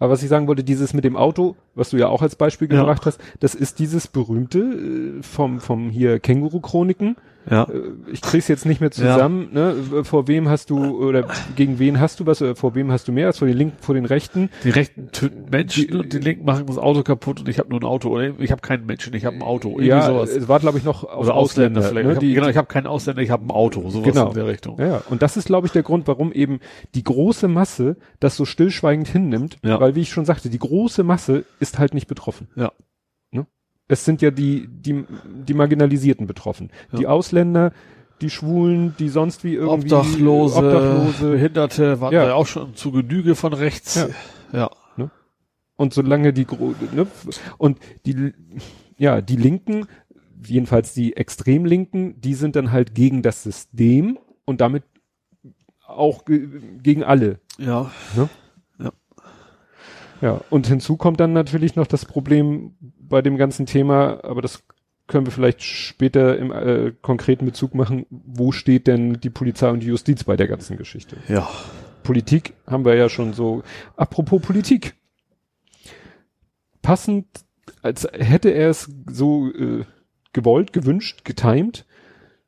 Aber 0.00 0.10
was 0.12 0.22
ich 0.22 0.28
sagen 0.28 0.48
wollte, 0.48 0.64
dieses 0.64 0.94
mit 0.94 1.04
dem 1.04 1.16
Auto, 1.16 1.56
was 1.76 1.90
du 1.90 1.96
ja 1.96 2.08
auch 2.08 2.22
als 2.22 2.34
Beispiel 2.34 2.68
Ja. 2.72 2.80
gebracht 2.80 3.06
hast, 3.06 3.20
das 3.38 3.54
ist 3.54 3.78
dieses 3.78 4.08
berühmte 4.08 4.58
äh, 4.58 5.22
vom, 5.22 5.60
vom 5.60 5.90
hier 5.90 6.18
Känguru-Chroniken. 6.18 7.16
Ja. 7.48 7.64
Äh, 7.64 7.92
ich 8.12 8.20
krieg's 8.20 8.48
jetzt 8.48 8.66
nicht 8.66 8.80
mehr 8.80 8.90
zusammen, 8.90 9.48
ne? 9.52 9.74
Vor 10.04 10.28
wem 10.28 10.48
hast 10.48 10.70
du 10.70 11.02
oder 11.08 11.26
gegen 11.56 11.78
wen 11.78 12.00
hast 12.00 12.20
du 12.20 12.26
was 12.26 12.42
oder 12.42 12.54
vor 12.56 12.74
wem 12.74 12.90
hast 12.92 13.08
du 13.08 13.12
mehr 13.12 13.26
als 13.28 13.38
vor 13.38 13.48
den 13.48 13.56
Linken, 13.56 13.76
vor 13.80 13.94
den 13.94 14.04
Rechten? 14.04 14.50
Die 14.64 14.70
Rechten 14.70 15.10
töten 15.12 15.46
Menschen 15.50 15.86
Die- 15.88 15.94
und 15.94 16.12
die 16.12 16.18
Linken 16.18 16.44
machen 16.44 16.66
das 16.66 16.76
Auto 16.78 17.02
kaputt 17.02 17.40
und 17.40 17.48
ich 17.48 17.58
habe 17.58 17.70
nur 17.70 17.80
ein 17.80 17.84
Auto. 17.84 18.10
Oder 18.10 18.38
ich 18.38 18.50
habe 18.52 18.60
keinen 18.60 18.84
Menschen, 18.86 19.14
ich 19.14 19.24
habe 19.24 19.36
ein 19.36 19.42
Auto. 19.42 19.70
Irgendwie 19.70 19.86
ja, 19.86 20.06
sowas. 20.06 20.30
es 20.30 20.48
war 20.48 20.60
glaube 20.60 20.78
ich 20.78 20.84
noch 20.84 21.02
Oder 21.04 21.34
Ausländer, 21.34 21.82
vielleicht. 21.82 22.06
Ne? 22.06 22.12
ich 22.12 22.16
hab, 22.16 22.20
Die, 22.20 22.34
genau, 22.34 22.48
ich 22.48 22.56
habe 22.56 22.68
keinen 22.68 22.86
Ausländer, 22.86 23.22
ich 23.22 23.30
habe 23.30 23.46
ein 23.46 23.50
Auto. 23.50 23.88
Sowas 23.90 24.06
Genau. 24.12 24.28
in 24.28 24.34
der 24.34 24.46
Richtung. 24.46 24.78
Ja, 24.78 24.86
ja, 24.86 25.02
und 25.08 25.22
das 25.22 25.36
ist, 25.36 25.46
glaube 25.46 25.66
ich, 25.66 25.72
der 25.72 25.82
Grund, 25.82 26.06
warum 26.08 26.32
eben 26.32 26.60
die 26.94 27.04
große 27.04 27.48
Masse 27.48 27.96
das 28.20 28.36
so 28.36 28.44
stillschweigend 28.44 29.08
hinnimmt, 29.08 29.58
Ja. 29.64 29.80
weil, 29.80 29.94
wie 29.94 30.00
ich 30.00 30.10
schon 30.10 30.24
sagte, 30.24 30.50
die 30.50 30.58
große 30.58 31.02
Masse 31.04 31.44
ist 31.58 31.78
halt 31.78 31.94
nicht 31.94 32.06
betroffen. 32.06 32.48
Ja. 32.56 32.72
Ne? 33.90 33.92
Es 33.92 34.04
sind 34.04 34.22
ja 34.22 34.30
die, 34.30 34.68
die, 34.68 35.04
die 35.46 35.54
Marginalisierten 35.54 36.26
betroffen. 36.26 36.70
Ja. 36.92 36.98
Die 36.98 37.06
Ausländer, 37.06 37.72
die 38.20 38.30
Schwulen, 38.30 38.94
die 38.98 39.08
sonst 39.08 39.44
wie 39.44 39.54
irgendwie 39.54 39.92
Obdachlose, 39.92 40.56
Obdachlose. 40.58 41.30
Behinderte 41.30 42.00
waren 42.00 42.12
Ja. 42.12 42.26
ja 42.28 42.34
auch 42.34 42.46
schon 42.46 42.74
zu 42.74 42.92
Genüge 42.92 43.34
von 43.34 43.52
rechts. 43.52 43.96
Ja. 44.52 44.70
ja. 44.96 45.10
Und 45.76 45.94
solange 45.94 46.34
die, 46.34 46.46
ne, 46.92 47.06
und 47.56 47.78
die, 48.04 48.34
ja, 48.98 49.22
die 49.22 49.36
Linken, 49.36 49.86
jedenfalls 50.44 50.92
die 50.92 51.16
Extremlinken, 51.16 52.20
die 52.20 52.34
sind 52.34 52.54
dann 52.54 52.70
halt 52.70 52.94
gegen 52.94 53.22
das 53.22 53.42
System 53.42 54.18
und 54.44 54.60
damit 54.60 54.82
auch 55.86 56.26
ge 56.26 56.48
gegen 56.82 57.02
alle. 57.02 57.40
Ja. 57.56 57.90
Ja, 60.20 60.40
und 60.50 60.66
hinzu 60.66 60.96
kommt 60.96 61.20
dann 61.20 61.32
natürlich 61.32 61.76
noch 61.76 61.86
das 61.86 62.04
Problem 62.04 62.74
bei 62.98 63.22
dem 63.22 63.36
ganzen 63.36 63.66
Thema, 63.66 64.22
aber 64.24 64.42
das 64.42 64.62
können 65.06 65.26
wir 65.26 65.32
vielleicht 65.32 65.62
später 65.62 66.38
im 66.38 66.52
äh, 66.52 66.92
konkreten 67.02 67.44
Bezug 67.44 67.74
machen, 67.74 68.06
wo 68.10 68.52
steht 68.52 68.86
denn 68.86 69.14
die 69.14 69.30
Polizei 69.30 69.68
und 69.68 69.80
die 69.80 69.88
Justiz 69.88 70.24
bei 70.24 70.36
der 70.36 70.46
ganzen 70.46 70.76
Geschichte? 70.76 71.16
Ja. 71.28 71.48
Politik 72.02 72.54
haben 72.66 72.84
wir 72.84 72.94
ja 72.94 73.08
schon 73.08 73.32
so. 73.32 73.62
Apropos 73.96 74.40
Politik. 74.40 74.94
Passend, 76.80 77.26
als 77.82 78.08
hätte 78.12 78.50
er 78.50 78.70
es 78.70 78.88
so 79.10 79.48
äh, 79.48 79.84
gewollt, 80.32 80.72
gewünscht, 80.72 81.24
getimed, 81.24 81.84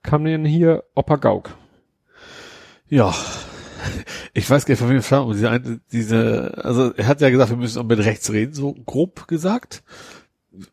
kam 0.03 0.25
dann 0.25 0.45
hier 0.45 0.85
Opa 0.95 1.17
Gauk. 1.17 1.51
Ja. 2.89 3.15
Ich 4.35 4.49
weiß 4.49 4.64
gar 4.64 4.73
nicht, 4.73 4.81
von 4.81 4.88
wem 4.88 4.97
es 4.99 5.12
aber 5.12 5.33
Diese, 5.35 5.81
diese, 5.92 6.64
also 6.64 6.92
er 6.95 7.07
hat 7.07 7.21
ja 7.21 7.31
gesagt, 7.31 7.51
wir 7.51 7.57
müssen 7.57 7.79
auch 7.81 7.87
mit 7.87 7.99
rechts 7.99 8.33
reden, 8.33 8.55
so 8.55 8.75
grob 8.87 9.29
gesagt. 9.29 9.83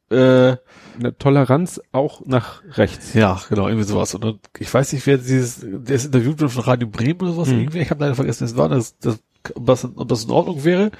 Äh, 0.10 0.58
Eine 1.00 1.18
Toleranz 1.18 1.80
auch 1.92 2.26
nach 2.26 2.62
rechts. 2.72 3.14
ja, 3.14 3.40
genau, 3.50 3.68
irgendwie 3.68 3.88
sowas. 3.88 4.14
Und 4.16 4.24
dann, 4.24 4.40
ich 4.58 4.74
weiß 4.74 4.92
nicht, 4.94 5.06
wer 5.08 5.18
dieses, 5.18 5.60
der 5.62 5.96
ist 5.96 6.06
interviewt 6.06 6.40
von 6.52 6.64
Radio 6.64 6.88
Bremen 6.88 7.22
oder 7.22 7.32
sowas. 7.34 7.50
Mhm. 7.50 7.60
Irgendwie, 7.60 7.80
ich 7.80 7.90
habe 7.90 8.04
leider 8.04 8.16
vergessen, 8.16 8.42
wer 8.42 8.48
es 8.48 8.58
war, 8.58 8.70
das, 8.70 8.98
das, 9.00 9.20
ob, 9.56 9.66
das, 9.66 9.86
ob 9.86 10.08
das 10.08 10.26
in 10.26 10.32
Ordnung 10.32 10.64
wäre. 10.66 10.92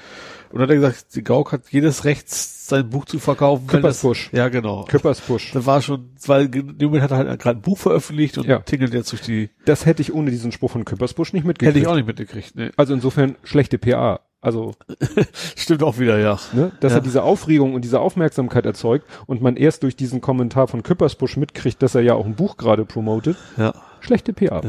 Und 0.52 0.56
dann 0.60 0.64
hat 0.64 0.70
er 0.72 0.76
gesagt, 0.78 1.16
die 1.16 1.24
Gauk 1.24 1.52
hat 1.52 1.64
jedes 1.70 2.06
Recht, 2.06 2.30
sein 2.30 2.90
Buch 2.90 3.06
zu 3.06 3.20
verkaufen. 3.20 3.66
das- 3.68 3.76
Küppersbusch. 3.76 4.30
Ja, 4.34 4.50
genau. 4.50 4.86
Küppersbusch. 4.86 5.52
Da 5.54 5.66
war 5.66 5.82
schon, 5.82 6.10
weil 6.26 6.50
Moment 6.82 7.04
hat 7.04 7.12
er 7.12 7.18
halt 7.18 7.40
gerade 7.42 7.60
ein 7.60 7.62
Buch 7.62 7.78
veröffentlicht 7.78 8.38
und 8.38 8.48
Ja. 8.48 8.60
tingelt 8.60 8.94
jetzt 8.94 9.12
durch 9.12 9.22
die, 9.22 9.50
Das 9.66 9.86
hätte 9.86 10.02
ich 10.02 10.14
ohne 10.14 10.32
diesen 10.32 10.52
Spruch 10.52 10.72
von 10.72 10.86
Küppersbusch 10.86 11.34
nicht 11.34 11.46
mitgekriegt. 11.46 11.76
hätte 11.76 11.84
ich 11.84 11.88
auch 11.88 11.96
nicht 11.96 12.08
mitgekriegt, 12.08 12.56
ne. 12.56 12.72
Also 12.78 12.94
insofern 12.94 13.36
schlechte 13.44 13.78
PA. 13.78 14.20
Also 14.42 14.74
Stimmt 15.56 15.84
auch 15.84 16.00
wieder, 16.00 16.18
ja. 16.18 16.40
ne, 16.54 16.72
dass 16.80 16.94
Ja. 16.94 17.00
er 17.00 17.02
diese 17.02 17.24
Aufregung 17.24 17.74
und 17.74 17.84
diese 17.84 18.00
Aufmerksamkeit 18.00 18.66
erzeugt 18.66 19.06
und 19.28 19.42
man 19.42 19.58
erst 19.58 19.84
durch 19.84 19.96
diesen 19.98 20.22
Kommentar 20.22 20.68
von 20.68 20.82
Küppersbusch 20.82 21.36
mitkriegt, 21.38 21.82
dass 21.84 21.94
er 21.96 22.02
ja 22.02 22.14
auch 22.14 22.26
ein 22.26 22.36
Buch 22.36 22.56
gerade 22.58 22.86
promotet. 22.86 23.36
Ja. 23.58 23.74
Schlechte 24.00 24.32
PA. 24.34 24.62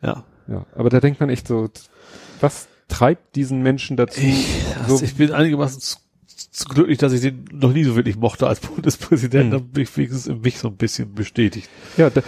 Ja. 0.00 0.24
Ja, 0.46 0.64
aber 0.74 0.88
da 0.88 1.00
denkt 1.00 1.20
man 1.20 1.28
echt 1.28 1.46
so, 1.48 1.68
was 2.40 2.68
treibt 2.88 3.36
diesen 3.36 3.62
Menschen 3.62 3.96
dazu? 3.98 4.20
Ich, 4.20 4.64
so, 4.88 4.94
also 4.94 5.04
ich 5.04 5.14
bin 5.14 5.32
einigermaßen 5.32 5.80
zu, 5.80 5.96
zu 6.50 6.64
glücklich, 6.68 6.98
dass 6.98 7.12
ich 7.12 7.20
den 7.20 7.44
noch 7.52 7.72
nie 7.72 7.84
so 7.84 7.96
wirklich 7.96 8.16
mochte 8.16 8.46
als 8.46 8.60
Bundespräsident. 8.68 9.46
Mhm. 9.46 9.50
Dann 9.50 9.68
bin 9.68 9.82
ich 9.84 9.96
wenigstens 9.96 10.26
in 10.26 10.40
mich 10.40 10.58
so 10.58 10.68
ein 10.68 10.76
bisschen 10.76 11.14
bestätigt. 11.14 11.68
ja, 11.96 12.10
da, 12.10 12.22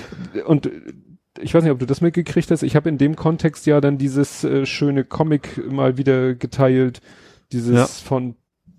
und 0.47 0.67
äh, 0.67 0.71
ich 1.41 1.55
weiß 1.55 1.63
nicht, 1.63 1.73
ob 1.73 1.79
du 1.79 1.87
das 1.87 2.01
mitgekriegt 2.01 2.51
hast. 2.51 2.63
Ich 2.63 2.77
habe 2.77 2.89
in 2.89 2.99
dem 2.99 3.17
Kontext 3.17 3.65
ja 3.67 3.81
dann 3.81 3.99
dieses 3.99 4.45
äh, 4.45 4.67
schöne 4.67 5.05
Comic 5.05 5.71
mal 5.71 5.97
wieder 5.97 6.35
geteilt, 6.35 7.01
dieses 7.53 7.75
Ja. 7.77 7.87
von 7.87 8.35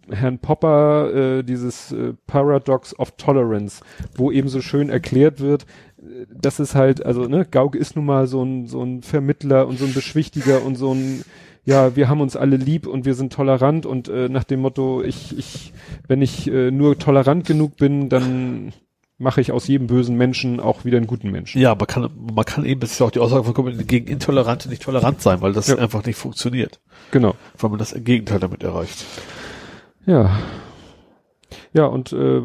Herrn 0.09 0.39
Popper, 0.39 1.13
äh, 1.39 1.43
dieses 1.43 1.91
äh, 1.91 2.13
Paradox 2.27 2.97
of 2.99 3.11
Tolerance, 3.17 3.81
wo 4.15 4.31
eben 4.31 4.49
so 4.49 4.59
schön 4.61 4.89
erklärt 4.89 5.39
wird, 5.39 5.65
äh, 5.99 6.25
dass 6.29 6.59
es 6.59 6.75
halt, 6.75 7.05
also 7.05 7.23
ne, 7.23 7.45
Gauck 7.49 7.75
ist 7.75 7.95
nun 7.95 8.05
mal 8.05 8.27
so 8.27 8.43
ein 8.43 8.67
so 8.67 8.83
ein 8.83 9.01
Vermittler 9.03 9.67
und 9.67 9.79
so 9.79 9.85
ein 9.85 9.93
Beschwichtiger 9.93 10.63
und 10.63 10.75
so 10.75 10.93
ein 10.93 11.23
ja, 11.63 11.95
wir 11.95 12.09
haben 12.09 12.21
uns 12.21 12.35
alle 12.35 12.55
lieb 12.57 12.87
und 12.87 13.05
wir 13.05 13.13
sind 13.13 13.33
tolerant 13.33 13.85
und 13.85 14.07
äh, 14.09 14.29
nach 14.29 14.43
dem 14.43 14.61
Motto, 14.61 15.01
ich, 15.03 15.37
ich, 15.37 15.73
wenn 16.07 16.21
ich 16.21 16.49
äh, 16.51 16.71
nur 16.71 16.97
tolerant 16.97 17.45
genug 17.45 17.77
bin, 17.77 18.09
dann 18.09 18.73
mache 19.19 19.39
ich 19.41 19.51
aus 19.51 19.67
jedem 19.67 19.85
bösen 19.85 20.17
Menschen 20.17 20.59
auch 20.59 20.83
wieder 20.83 20.97
einen 20.97 21.05
guten 21.05 21.29
Menschen. 21.29 21.61
Ja, 21.61 21.71
aber 21.71 21.85
kann, 21.85 22.09
man 22.33 22.43
kann 22.45 22.65
eben, 22.65 22.79
das 22.79 22.93
ist 22.93 22.99
ja 22.99 23.05
auch 23.05 23.11
die 23.11 23.19
Aussage 23.19 23.43
von 23.43 23.53
Kumpel, 23.53 23.77
gegen 23.83 24.07
Intolerante 24.07 24.67
nicht 24.67 24.81
tolerant 24.81 25.21
sein, 25.21 25.41
weil 25.41 25.53
das 25.53 25.67
Ja. 25.67 25.75
einfach 25.77 26.03
nicht 26.03 26.15
funktioniert. 26.17 26.79
Genau. 27.11 27.35
Weil 27.59 27.69
man 27.69 27.77
das 27.77 27.93
Gegenteil 27.95 28.39
damit 28.39 28.63
erreicht. 28.63 29.05
Ja. 30.07 30.39
Ja, 31.73 31.85
und 31.85 32.11
äh, 32.13 32.41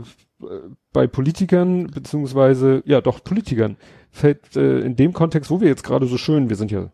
bei 0.93 1.07
Politikern, 1.07 1.87
beziehungsweise, 1.87 2.83
ja 2.85 3.01
doch, 3.01 3.25
Politikern, 3.25 3.77
fällt 4.11 4.57
äh, 4.57 4.81
in 4.81 4.97
dem 4.97 5.15
Kontext, 5.15 5.51
wo 5.51 5.61
wir 5.63 5.69
jetzt 5.69 5.85
gerade 5.85 6.07
so 6.07 6.19
schön, 6.19 6.49
wir 6.51 6.57
sind 6.57 6.71
ja 6.71 6.91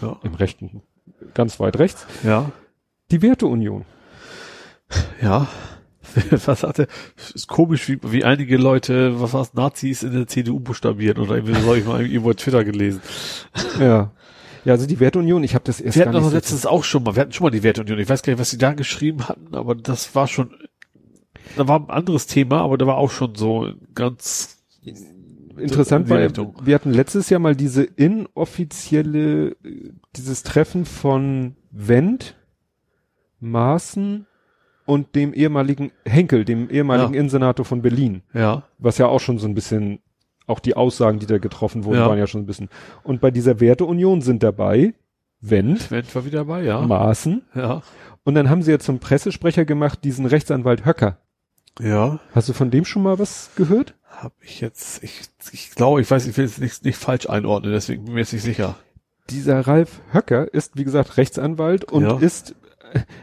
Ja. 0.00 0.16
im 0.22 0.34
Rechten, 0.34 0.82
ganz 1.32 1.58
weit 1.60 1.78
rechts, 1.78 2.06
Ja. 2.22 2.50
die 3.10 3.22
Werteunion. 3.22 3.84
Ja. 5.22 5.48
Was 6.46 6.60
sagt 6.60 6.78
er? 6.80 6.86
Ist 7.34 7.48
komisch, 7.48 7.88
wie, 7.88 7.98
wie 8.02 8.24
einige 8.24 8.56
Leute, 8.56 9.20
was 9.20 9.32
war's, 9.32 9.54
Nazis 9.54 10.02
in 10.04 10.12
der 10.12 10.26
CDU 10.28 10.60
buchstabieren 10.60 11.18
oder 11.18 11.36
irgendwie 11.36 11.54
so 11.60 11.66
habe 11.66 11.78
ich 11.78 11.84
mal 11.86 12.00
irgendwo 12.06 12.30
auf 12.30 12.36
Twitter 12.36 12.62
gelesen. 12.62 13.00
Ja. 13.80 14.12
Ja, 14.64 14.72
also 14.72 14.86
die 14.86 15.00
Werteunion, 15.00 15.42
ich 15.42 15.54
habe 15.54 15.64
das 15.64 15.80
erst 15.80 15.96
Wir 15.96 16.02
hatten 16.06 16.12
doch 16.14 16.22
so- 16.22 16.30
letztens 16.34 16.66
auch 16.66 16.84
schon 16.84 17.02
mal, 17.02 17.16
wir 17.16 17.22
hatten 17.22 17.32
schon 17.32 17.44
mal 17.44 17.50
die 17.50 17.62
Werteunion. 17.62 17.98
Ich 17.98 18.08
weiß 18.08 18.22
gar 18.22 18.32
nicht, 18.32 18.40
was 18.40 18.50
sie 18.50 18.58
da 18.58 18.74
geschrieben 18.74 19.28
hatten, 19.28 19.54
aber 19.54 19.74
das 19.74 20.14
war 20.14 20.28
schon, 20.28 20.54
da 21.56 21.66
war 21.68 21.80
ein 21.80 21.90
anderes 21.90 22.26
Thema, 22.26 22.60
aber 22.60 22.78
da 22.78 22.86
war 22.86 22.96
auch 22.96 23.10
schon 23.10 23.34
so 23.34 23.72
ganz, 23.94 24.58
interessant 25.58 26.08
in 26.10 26.32
die 26.32 26.36
war, 26.38 26.54
wir 26.66 26.74
hatten 26.74 26.92
letztes 26.92 27.30
Jahr 27.30 27.40
mal 27.40 27.54
diese 27.56 27.82
inoffizielle, 27.84 29.56
dieses 30.16 30.42
Treffen 30.42 30.84
von 30.84 31.56
Wendt, 31.70 32.36
Maaßen 33.40 34.26
und 34.86 35.14
dem 35.14 35.32
ehemaligen 35.32 35.92
Henkel, 36.04 36.44
dem 36.44 36.70
ehemaligen 36.70 37.14
Ja. 37.14 37.18
Innensenator 37.20 37.64
von 37.64 37.82
Berlin, 37.82 38.22
ja, 38.32 38.64
was 38.78 38.98
ja 38.98 39.06
auch 39.06 39.20
schon 39.20 39.38
so 39.38 39.46
ein 39.46 39.54
bisschen, 39.54 40.00
auch 40.46 40.60
die 40.60 40.76
Aussagen, 40.76 41.18
die 41.18 41.26
da 41.26 41.38
getroffen 41.38 41.84
wurden, 41.84 41.98
Ja. 41.98 42.08
waren 42.08 42.18
ja 42.18 42.26
schon 42.26 42.42
ein 42.42 42.46
bisschen. 42.46 42.68
Und 43.02 43.20
bei 43.20 43.30
dieser 43.30 43.60
Werteunion 43.60 44.20
sind 44.20 44.42
dabei 44.42 44.94
Wendt, 45.40 45.90
Wendt 45.90 46.14
war 46.14 46.24
wieder 46.24 46.38
dabei, 46.38 46.62
ja. 46.64 46.80
Maaßen 46.80 47.42
Ja. 47.54 47.82
und 48.24 48.34
dann 48.34 48.48
haben 48.50 48.62
sie 48.62 48.70
ja 48.70 48.78
zum 48.78 48.98
Pressesprecher 48.98 49.64
gemacht 49.64 50.00
diesen 50.04 50.26
Rechtsanwalt 50.26 50.84
Höcker. 50.86 51.18
Ja. 51.80 52.20
Hast 52.34 52.48
du 52.48 52.52
von 52.52 52.70
dem 52.70 52.84
schon 52.84 53.02
mal 53.02 53.18
was 53.18 53.50
gehört? 53.56 53.94
Hab 54.22 54.32
ich 54.40 54.60
jetzt, 54.60 55.02
ich, 55.02 55.22
ich 55.52 55.70
glaube, 55.72 56.00
ich 56.00 56.10
weiß, 56.10 56.26
ich 56.26 56.36
will 56.36 56.44
es 56.44 56.58
nicht, 56.58 56.84
nicht 56.84 56.96
falsch 56.98 57.28
einordnen, 57.28 57.72
deswegen 57.72 58.02
bin 58.04 58.12
ich 58.12 58.14
mir 58.14 58.20
jetzt 58.20 58.32
nicht 58.32 58.42
sicher. 58.42 58.76
dieser 59.30 59.60
Ralf 59.66 60.00
Höcker 60.12 60.52
ist, 60.52 60.76
wie 60.76 60.84
gesagt, 60.84 61.16
Rechtsanwalt 61.16 61.84
und 61.84 62.02
Ja. 62.04 62.18
ist, 62.18 62.54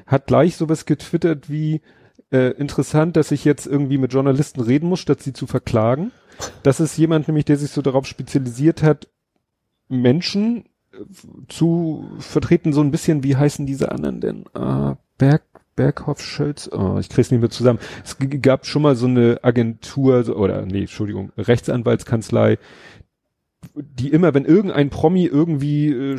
hat 0.06 0.28
gleich 0.28 0.56
sowas 0.58 0.86
getwittert 0.86 1.50
wie, 1.50 1.82
äh, 2.32 2.52
interessant, 2.52 3.16
dass 3.18 3.32
ich 3.32 3.46
jetzt 3.46 3.68
irgendwie 3.68 3.98
mit 3.98 4.14
Journalisten 4.14 4.62
reden 4.62 4.88
muss, 4.90 5.00
statt 5.00 5.22
sie 5.22 5.34
zu 5.34 5.48
verklagen. 5.48 6.12
Das 6.64 6.80
ist 6.80 6.98
jemand 6.98 7.28
nämlich, 7.28 7.46
der 7.46 7.58
sich 7.58 7.72
so 7.72 7.82
darauf 7.82 8.06
spezialisiert 8.06 8.84
hat, 8.84 9.08
Menschen 9.90 10.66
äh, 10.94 10.98
zu 11.48 12.10
vertreten, 12.20 12.74
so 12.74 12.82
ein 12.82 12.92
bisschen, 12.92 13.24
wie 13.24 13.36
heißen 13.36 13.66
diese 13.66 13.92
anderen 13.92 14.22
denn? 14.22 14.46
Ah, 14.54 14.96
Berg, 15.18 15.44
Berghoff, 15.76 16.22
Schölz, 16.22 16.70
oh, 16.72 16.98
ich 17.00 17.10
krieg's 17.10 17.32
nicht 17.32 17.40
mehr 17.40 17.50
zusammen. 17.50 17.80
Es 18.04 18.18
gab 18.42 18.66
schon 18.66 18.82
mal 18.82 18.96
so 18.96 19.08
eine 19.08 19.40
Agentur, 19.44 20.28
oder 20.38 20.66
nee, 20.66 20.82
Entschuldigung, 20.82 21.32
Rechtsanwaltskanzlei, 21.38 22.58
die 23.76 24.10
immer, 24.10 24.34
wenn 24.34 24.46
irgendein 24.46 24.90
Promi 24.90 25.26
irgendwie 25.26 25.90
äh, 25.90 26.18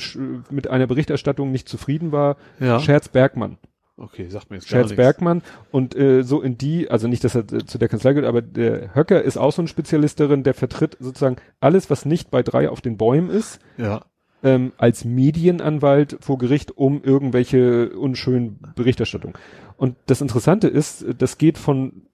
mit 0.51 0.69
einer 0.69 0.87
Berichterstattung 0.87 1.51
nicht 1.53 1.69
zufrieden 1.69 2.13
war, 2.13 2.37
Ja. 2.61 2.79
Scherz 2.81 3.09
Bergmann. 3.09 3.59
Okay, 3.99 4.29
sagt 4.31 4.51
mir 4.51 4.57
jetzt 4.57 4.69
gar 4.69 4.79
Scherz 4.79 4.91
nichts. 4.91 4.97
Bergmann 4.97 5.43
und 5.71 5.95
äh, 5.95 6.23
so 6.23 6.41
in 6.41 6.57
die, 6.57 6.91
also 6.91 7.09
nicht, 7.09 7.23
dass 7.25 7.35
er 7.35 7.43
äh, 7.53 7.65
zu 7.67 7.79
der 7.79 7.89
Kanzlei 7.89 8.13
gehört, 8.15 8.29
aber 8.29 8.41
der 8.41 8.95
Höcker 8.95 9.23
ist 9.23 9.37
auch 9.37 9.53
so 9.53 9.61
ein 9.63 9.69
Spezialist 9.69 10.19
darin, 10.19 10.45
der 10.45 10.55
vertritt 10.55 10.97
sozusagen 10.99 11.37
alles, 11.61 11.91
was 11.91 12.05
nicht 12.07 12.31
bei 12.31 12.43
drei 12.43 12.69
auf 12.71 12.81
den 12.81 12.97
Bäumen 12.97 13.29
ist, 13.29 13.61
Ja. 13.77 14.03
Ähm, 14.43 14.73
als 14.77 15.05
Medienanwalt 15.05 16.19
vor 16.21 16.39
Gericht 16.39 16.77
um 16.77 17.03
irgendwelche 17.03 17.91
unschönen 17.91 18.61
Berichterstattung. 18.75 19.37
Und 19.77 19.97
das 20.07 20.21
Interessante 20.21 20.69
ist, 20.69 21.05
das 21.19 21.39
geht 21.39 21.59
von 21.59 22.07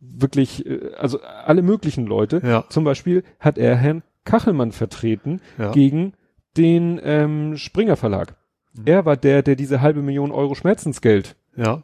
wirklich, 0.00 0.66
äh, 0.66 0.92
also 0.96 1.20
alle 1.22 1.62
möglichen 1.62 2.06
Leute. 2.06 2.40
Ja. 2.44 2.64
Zum 2.68 2.84
Beispiel 2.84 3.24
hat 3.40 3.58
er 3.58 3.76
Herrn 3.76 4.02
Kachelmann 4.24 4.72
vertreten 4.72 5.40
Ja. 5.58 5.72
gegen 5.72 6.12
den 6.56 7.00
ähm, 7.02 7.56
Springer 7.56 7.96
Verlag. 7.96 8.36
Mhm. 8.74 8.82
Er 8.86 9.04
war 9.04 9.16
der, 9.16 9.42
der 9.42 9.56
diese 9.56 9.80
halbe 9.80 10.02
Million 10.02 10.30
Euro 10.30 10.54
Schmerzensgeld 10.54 11.36
Ja. 11.56 11.82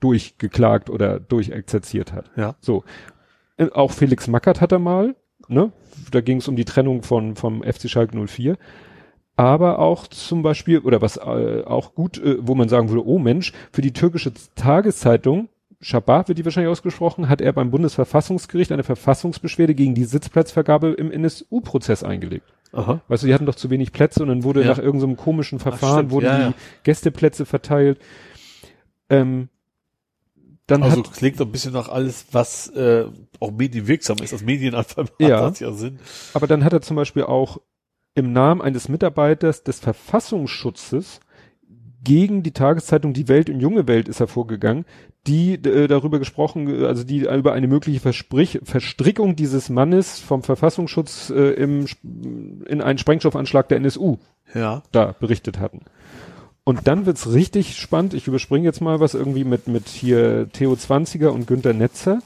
durchgeklagt 0.00 0.90
oder 0.90 1.20
durchexerziert 1.20 2.12
hat. 2.12 2.30
Ja. 2.36 2.54
So. 2.60 2.84
Äh, 3.56 3.68
Auch 3.70 3.92
Felix 3.92 4.26
Mackert 4.28 4.60
hat 4.60 4.72
er 4.72 4.78
mal, 4.78 5.14
ne? 5.50 5.72
Da 6.10 6.20
ging 6.20 6.38
es 6.38 6.48
um 6.48 6.56
die 6.56 6.64
Trennung 6.64 7.02
von, 7.02 7.36
vom 7.36 7.62
FC 7.62 7.88
Schalke 7.90 8.16
04. 8.26 8.56
Aber 9.36 9.78
auch 9.78 10.06
zum 10.06 10.42
Beispiel, 10.42 10.78
oder 10.80 11.00
was 11.00 11.16
äh, 11.16 11.62
auch 11.64 11.94
gut, 11.94 12.18
äh, 12.18 12.36
wo 12.40 12.54
man 12.54 12.68
sagen 12.68 12.88
würde, 12.90 13.06
oh 13.06 13.18
Mensch, 13.18 13.52
für 13.72 13.80
die 13.82 13.92
türkische 13.92 14.32
Tageszeitung, 14.54 15.48
Schabab 15.82 16.28
wird 16.28 16.36
die 16.38 16.44
wahrscheinlich 16.44 16.70
ausgesprochen, 16.70 17.30
hat 17.30 17.40
er 17.40 17.54
beim 17.54 17.70
Bundesverfassungsgericht 17.70 18.70
eine 18.70 18.82
Verfassungsbeschwerde 18.82 19.74
gegen 19.74 19.94
die 19.94 20.04
Sitzplatzvergabe 20.04 20.88
im 20.90 21.10
NSU-Prozess 21.10 22.02
eingelegt. 22.04 22.52
Aha. 22.72 23.00
Weißt 23.08 23.22
du, 23.22 23.26
die 23.28 23.34
hatten 23.34 23.46
doch 23.46 23.54
zu 23.54 23.70
wenig 23.70 23.90
Plätze 23.92 24.22
und 24.22 24.28
dann 24.28 24.44
wurde 24.44 24.60
Ja. 24.60 24.68
nach 24.68 24.78
irgendeinem 24.78 25.16
komischen 25.16 25.58
Verfahren 25.58 26.00
stimmt. 26.00 26.10
wurden 26.12 26.26
Ja, 26.26 26.36
die 26.36 26.42
ja. 26.42 26.54
Gästeplätze 26.82 27.46
verteilt. 27.46 27.98
Ähm, 29.08 29.48
dann 30.70 30.82
Also 30.82 30.98
hat, 31.02 31.12
klingt 31.12 31.36
so 31.36 31.44
ein 31.44 31.52
bisschen 31.52 31.72
nach 31.72 31.88
alles, 31.88 32.26
was 32.32 32.68
äh, 32.68 33.04
auch 33.40 33.50
medienwirksam 33.52 34.18
ist. 34.18 34.32
Das 34.32 34.42
Medienanfall 34.42 35.06
Ja. 35.18 35.50
ja 35.50 35.72
Sinn. 35.72 35.98
aber 36.34 36.46
dann 36.46 36.64
hat 36.64 36.72
er 36.72 36.80
zum 36.82 36.96
Beispiel 36.96 37.24
auch 37.24 37.58
im 38.14 38.32
Namen 38.32 38.60
eines 38.60 38.88
Mitarbeiters 38.88 39.62
des 39.62 39.78
Verfassungsschutzes 39.80 41.20
gegen 42.02 42.42
die 42.42 42.52
Tageszeitung 42.52 43.12
Die 43.12 43.28
Welt 43.28 43.50
und 43.50 43.60
Junge 43.60 43.86
Welt 43.86 44.08
ist 44.08 44.20
hervorgegangen, 44.20 44.86
die 45.26 45.54
äh, 45.54 45.86
darüber 45.86 46.18
gesprochen, 46.18 46.84
also 46.84 47.04
die 47.04 47.20
über 47.26 47.52
eine 47.52 47.68
mögliche 47.68 48.00
Versprich 48.00 48.58
Verstrickung 48.64 49.36
dieses 49.36 49.68
Mannes 49.68 50.18
vom 50.18 50.42
Verfassungsschutz 50.42 51.30
äh, 51.30 51.50
im, 51.52 51.86
in 52.66 52.80
einen 52.80 52.98
Sprengstoffanschlag 52.98 53.68
der 53.68 53.76
NSU 53.78 54.16
Ja. 54.54 54.82
da 54.92 55.14
berichtet 55.18 55.58
hatten. 55.60 55.82
Und 56.70 56.86
dann 56.86 57.04
wird's 57.04 57.32
richtig 57.32 57.76
spannend. 57.76 58.14
Ich 58.14 58.28
überspringe 58.28 58.64
jetzt 58.64 58.80
mal 58.80 59.00
was 59.00 59.14
irgendwie 59.14 59.42
mit, 59.42 59.66
mit 59.66 59.88
hier 59.88 60.48
Theo 60.52 60.76
Zwanziger 60.76 61.32
und 61.32 61.48
Günter 61.48 61.72
Netzer. 61.72 62.20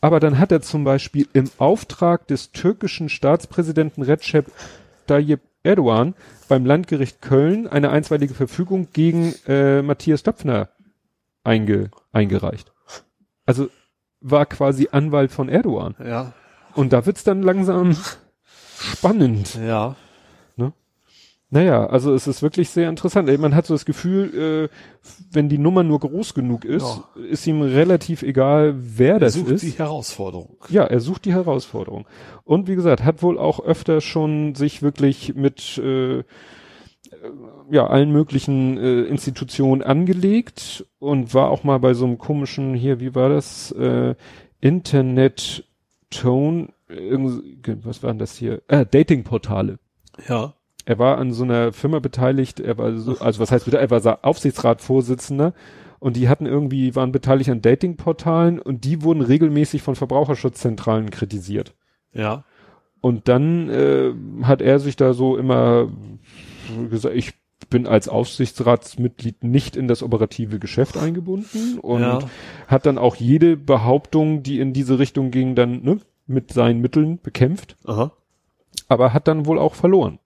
Aber 0.00 0.18
dann 0.18 0.40
hat 0.40 0.50
er 0.50 0.60
zum 0.60 0.82
Beispiel 0.82 1.28
im 1.34 1.48
Auftrag 1.58 2.26
des 2.26 2.50
türkischen 2.50 3.08
Staatspräsidenten 3.08 4.02
Recep 4.02 4.50
Tayyip 5.06 5.38
Erdogan 5.62 6.14
beim 6.48 6.66
Landgericht 6.66 7.22
Köln 7.22 7.68
eine 7.68 7.90
einstweilige 7.90 8.34
Verfügung 8.34 8.88
gegen 8.92 9.36
äh, 9.46 9.82
Matthias 9.82 10.24
Döpfner 10.24 10.70
einge, 11.44 11.92
eingereicht. 12.10 12.72
Also 13.46 13.68
war 14.20 14.46
quasi 14.46 14.88
Anwalt 14.90 15.30
von 15.30 15.48
Erdogan. 15.48 15.94
Ja. 16.04 16.32
Und 16.74 16.92
da 16.92 17.06
wird's 17.06 17.22
dann 17.22 17.44
langsam 17.44 17.96
spannend. 18.80 19.54
Ja. 19.54 19.94
Naja, 21.52 21.86
also 21.86 22.14
es 22.14 22.28
ist 22.28 22.42
wirklich 22.42 22.70
sehr 22.70 22.88
interessant. 22.88 23.28
Man 23.40 23.56
hat 23.56 23.66
so 23.66 23.74
das 23.74 23.84
Gefühl, 23.84 24.68
äh, 24.70 24.76
wenn 25.32 25.48
die 25.48 25.58
Nummer 25.58 25.82
nur 25.82 25.98
groß 25.98 26.34
genug 26.34 26.64
ist, 26.64 27.02
ist 27.28 27.44
ihm 27.46 27.60
relativ 27.62 28.22
egal, 28.22 28.74
wer 28.78 29.14
Er 29.14 29.18
das 29.18 29.34
sucht 29.34 29.50
ist. 29.50 29.62
die 29.62 29.72
Herausforderung. 29.72 30.56
Ja, 30.68 30.84
er 30.84 31.00
sucht 31.00 31.24
die 31.24 31.32
Herausforderung. 31.34 32.06
Und 32.44 32.68
wie 32.68 32.76
gesagt, 32.76 33.02
hat 33.02 33.22
wohl 33.24 33.36
auch 33.36 33.58
öfter 33.58 34.00
schon 34.00 34.54
sich 34.54 34.80
wirklich 34.80 35.34
mit 35.34 35.76
äh, 35.78 36.22
ja 37.70 37.86
allen 37.88 38.12
möglichen 38.12 38.78
äh, 38.78 39.02
Institutionen 39.02 39.82
angelegt 39.82 40.86
und 41.00 41.34
war 41.34 41.50
auch 41.50 41.64
mal 41.64 41.78
bei 41.78 41.94
so 41.94 42.04
einem 42.04 42.18
komischen 42.18 42.74
hier, 42.74 43.00
wie 43.00 43.16
war 43.16 43.28
das? 43.28 43.72
Äh, 43.72 44.14
Internet 44.60 45.64
Tone, 46.10 46.68
was 47.82 48.02
waren 48.02 48.18
das 48.18 48.36
hier? 48.36 48.62
Äh, 48.68 48.86
Datingportale. 48.86 49.78
Ja. 50.28 50.54
Er 50.86 50.98
war 50.98 51.18
an 51.18 51.32
so 51.32 51.44
einer 51.44 51.72
Firma 51.72 51.98
beteiligt, 51.98 52.60
er 52.60 52.78
war 52.78 52.96
so, 52.96 53.18
also 53.18 53.40
was 53.40 53.52
heißt, 53.52 53.68
er 53.68 53.90
war 53.90 54.18
Aufsichtsratsvorsitzender 54.22 55.52
und 55.98 56.16
die 56.16 56.28
hatten 56.28 56.46
irgendwie, 56.46 56.94
waren 56.96 57.12
beteiligt 57.12 57.50
an 57.50 57.62
Datingportalen 57.62 58.58
und 58.58 58.84
die 58.84 59.02
wurden 59.02 59.22
regelmäßig 59.22 59.82
von 59.82 59.94
Verbraucherschutzzentralen 59.94 61.10
kritisiert. 61.10 61.74
Ja. 62.12 62.44
Und 63.00 63.28
dann 63.28 63.68
äh, 63.68 64.12
hat 64.42 64.62
er 64.62 64.78
sich 64.78 64.96
da 64.96 65.12
so 65.12 65.36
immer 65.36 65.88
gesagt, 66.90 67.14
ich 67.14 67.34
bin 67.68 67.86
als 67.86 68.08
Aufsichtsratsmitglied 68.08 69.44
nicht 69.44 69.76
in 69.76 69.86
das 69.88 70.02
operative 70.02 70.58
Geschäft 70.58 70.96
eingebunden 70.96 71.78
und 71.78 72.00
Ja. 72.02 72.18
hat 72.66 72.86
dann 72.86 72.98
auch 72.98 73.16
jede 73.16 73.56
Behauptung, 73.56 74.42
die 74.42 74.58
in 74.60 74.72
diese 74.72 74.98
Richtung 74.98 75.30
ging, 75.30 75.54
dann 75.54 75.82
ne, 75.82 76.00
mit 76.26 76.52
seinen 76.52 76.80
Mitteln 76.80 77.20
bekämpft, 77.22 77.76
Aha. 77.84 78.12
aber 78.88 79.12
hat 79.12 79.28
dann 79.28 79.46
wohl 79.46 79.58
auch 79.58 79.74
verloren. 79.74 80.18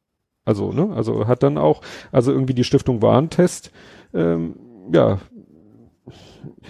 Also, 0.45 0.72
ne, 0.72 0.92
also 0.95 1.26
hat 1.26 1.42
dann 1.42 1.57
auch, 1.59 1.80
also 2.12 2.30
irgendwie 2.32 2.55
die 2.55 2.64
Stiftung 2.64 3.01
Warentest, 3.03 3.70
ähm, 4.12 4.57
ja, 4.92 5.18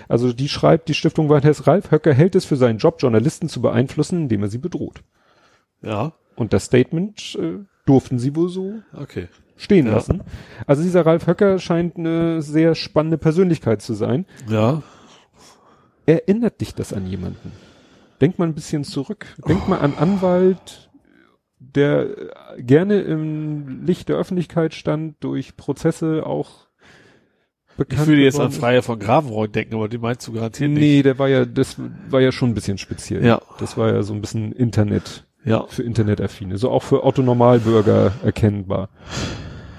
also 0.09 0.33
die 0.33 0.49
schreibt, 0.49 0.89
die 0.89 0.95
Stiftung 0.95 1.29
Warentest, 1.29 1.67
Ralf 1.67 1.91
Höcker 1.91 2.13
hält 2.15 2.37
es 2.37 2.45
für 2.45 2.57
seinen 2.57 2.79
Job, 2.79 2.97
Journalisten 3.01 3.49
zu 3.49 3.61
beeinflussen, 3.61 4.23
indem 4.23 4.43
er 4.43 4.49
sie 4.49 4.59
bedroht. 4.59 5.03
Ja. 5.83 6.13
Und 6.37 6.53
das 6.53 6.65
Statement 6.67 7.37
äh, 7.41 7.59
durften 7.87 8.19
sie 8.19 8.35
wohl 8.37 8.49
so 8.49 8.75
Okay. 8.97 9.29
stehen 9.57 9.87
Ja. 9.87 9.95
lassen. 9.95 10.23
Also 10.67 10.83
dieser 10.83 11.05
Ralf 11.05 11.27
Höcker 11.27 11.59
scheint 11.59 11.97
eine 11.97 12.43
sehr 12.43 12.75
spannende 12.77 13.19
Persönlichkeit 13.19 13.83
zu 13.83 13.95
sein. 13.95 14.27
Ja. 14.49 14.83
Erinnert 16.07 16.61
dich 16.61 16.75
das 16.75 16.93
an 16.93 17.07
jemanden? 17.07 17.53
Denk 18.21 18.39
mal 18.39 18.47
ein 18.47 18.55
bisschen 18.55 18.85
zurück. 18.85 19.27
Denk 19.49 19.69
mal 19.69 19.79
an 19.81 19.95
Anwalt, 19.99 20.91
der 21.75 22.07
äh, 22.57 22.63
gerne 22.63 23.01
im 23.01 23.85
Licht 23.85 24.09
der 24.09 24.17
Öffentlichkeit 24.17 24.75
stand, 24.75 25.17
durch 25.21 25.57
Prozesse 25.57 26.25
auch 26.27 26.67
bekannt 27.77 28.03
Ich 28.03 28.07
würde 28.09 28.23
jetzt 28.23 28.39
an. 28.41 28.53
Freier 28.53 28.83
von 28.83 28.99
Gravenreuth 28.99 29.55
denken, 29.55 29.75
aber 29.75 29.89
die 29.89 29.99
meinst 29.99 30.27
du 30.29 30.33
garantiert 30.33 30.71
nicht. 30.71 30.81
Nee, 30.81 31.03
der 31.03 31.19
war 31.19 31.29
ja, 31.29 31.45
das 31.45 31.77
war 32.09 32.21
ja 32.21 32.31
schon 32.33 32.51
ein 32.51 32.55
bisschen 32.55 32.79
speziell. 32.79 33.25
Ja. 33.25 33.41
Das 33.59 33.77
war 33.77 33.93
ja 33.93 34.03
so 34.03 34.15
ein 34.15 34.21
bisschen 34.21 34.53
Internet, 34.53 35.25
Ja. 35.45 35.67
für 35.69 35.83
Internetaffine. 35.83 36.57
So 36.59 36.71
auch 36.71 36.83
für 36.85 37.05
Otto 37.05 37.23
Normalbürger 37.23 38.13
erkennbar. 38.23 38.89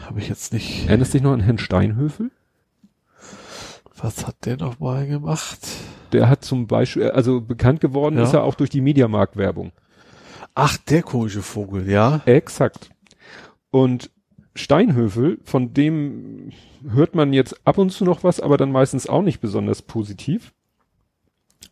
Habe 0.05 0.19
ich 0.19 0.27
jetzt 0.29 0.53
nicht. 0.53 0.87
Erinnerst 0.87 1.13
dich 1.13 1.21
noch 1.21 1.31
an 1.33 1.39
Herrn 1.39 1.57
Steinhöfel? 1.57 2.31
Was 3.97 4.27
hat 4.27 4.35
der 4.45 4.57
noch 4.57 4.79
mal 4.79 5.07
gemacht? 5.07 5.59
Der 6.11 6.29
hat 6.29 6.43
zum 6.43 6.67
Beispiel, 6.67 7.09
also 7.11 7.41
bekannt 7.41 7.79
geworden 7.81 8.17
Ja. 8.17 8.23
ist 8.23 8.33
er 8.33 8.43
auch 8.43 8.55
durch 8.55 8.69
die 8.69 8.81
Mediamarkt-Werbung. 8.81 9.71
Ach, 10.56 10.78
der 10.78 11.03
komische 11.03 11.41
Vogel, 11.41 11.89
ja. 11.89 12.22
Exakt. 12.26 12.89
Und 13.72 14.10
Steinhöfel, 14.56 15.38
von 15.43 15.74
dem 15.74 16.51
hört 16.89 17.14
man 17.14 17.34
jetzt 17.34 17.68
ab 17.68 17.78
und 17.78 17.89
zu 17.91 18.06
noch 18.06 18.24
was, 18.24 18.39
aber 18.39 18.56
dann 18.58 18.72
meistens 18.72 19.08
auch 19.08 19.22
nicht 19.22 19.41
besonders 19.41 19.82
positiv. 19.82 20.53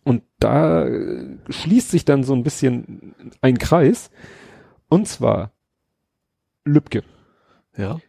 Und 0.04 0.24
da 0.40 0.86
äh, 0.86 1.38
schließt 1.50 1.90
sich 1.92 2.04
dann 2.04 2.24
so 2.26 2.34
ein 2.34 2.44
bisschen 2.44 3.14
ein 3.40 3.58
Kreis. 3.58 4.12
Und 4.90 5.08
zwar 5.08 5.52
Lübcke 6.66 7.04
Ja. 7.78 8.00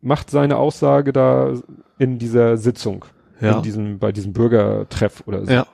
macht 0.00 0.30
seine 0.30 0.56
Aussage 0.58 1.12
da 1.12 1.54
in 1.98 2.20
dieser 2.20 2.56
Sitzung, 2.56 3.04
Ja. 3.40 3.56
in 3.56 3.62
diesem, 3.64 3.98
bei 3.98 4.12
diesem 4.12 4.32
Bürgertreff 4.32 5.24
oder 5.26 5.44
so. 5.44 5.52
Ja. 5.52 5.66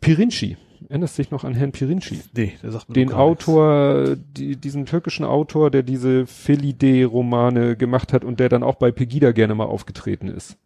Pirinci, 0.00 0.56
erinnerst 0.88 1.18
dich 1.18 1.30
noch 1.30 1.44
an 1.44 1.54
Herrn 1.54 1.72
Pirinci? 1.72 2.20
Nee, 2.34 2.54
der 2.62 2.72
sagt 2.72 2.88
mir 2.88 2.94
Den. 2.94 3.12
Autor, 3.12 4.16
die, 4.16 4.56
diesen 4.56 4.86
türkischen 4.86 5.24
Autor, 5.24 5.70
der 5.70 5.82
diese 5.82 6.26
Felide-Romane 6.26 7.76
gemacht 7.76 8.12
hat 8.12 8.24
und 8.24 8.40
der 8.40 8.48
dann 8.48 8.62
auch 8.62 8.76
bei 8.76 8.90
Pegida 8.90 9.32
gerne 9.32 9.54
mal 9.54 9.64
aufgetreten 9.64 10.28
ist. 10.28 10.56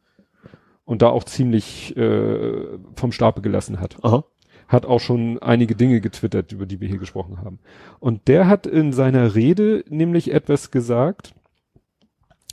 Und 0.84 1.02
da 1.02 1.08
auch 1.08 1.24
ziemlich 1.24 1.96
äh, 1.96 2.78
vom 2.94 3.12
Stapel 3.12 3.42
gelassen 3.42 3.80
hat. 3.80 4.02
Aha. 4.02 4.24
Hat 4.66 4.86
auch 4.86 5.00
schon 5.00 5.38
einige 5.38 5.74
Dinge 5.74 6.00
getwittert, 6.00 6.52
über 6.52 6.66
die 6.66 6.80
wir 6.80 6.88
hier 6.88 6.98
gesprochen 6.98 7.38
haben. 7.38 7.58
Und 7.98 8.28
der 8.28 8.46
hat 8.48 8.66
in 8.66 8.92
seiner 8.92 9.34
Rede 9.34 9.84
nämlich 9.88 10.32
etwas 10.32 10.70
gesagt, 10.70 11.34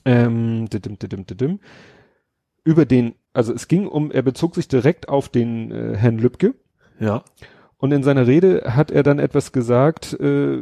ähm, 0.05 0.69
didim, 0.69 0.97
didim, 0.99 1.25
didim, 1.25 1.59
über 2.63 2.85
den, 2.85 3.15
also 3.33 3.53
es 3.53 3.67
ging 3.67 3.87
um, 3.87 4.11
er 4.11 4.21
bezog 4.21 4.55
sich 4.55 4.67
direkt 4.67 5.09
auf 5.09 5.29
den 5.29 5.71
äh, 5.71 5.95
Herrn 5.95 6.17
Lübcke, 6.17 6.53
Ja. 6.99 7.23
Und 7.77 7.91
in 7.91 8.03
seiner 8.03 8.27
Rede 8.27 8.75
hat 8.75 8.91
er 8.91 9.03
dann 9.03 9.19
etwas 9.19 9.51
gesagt, 9.51 10.13
äh, 10.19 10.61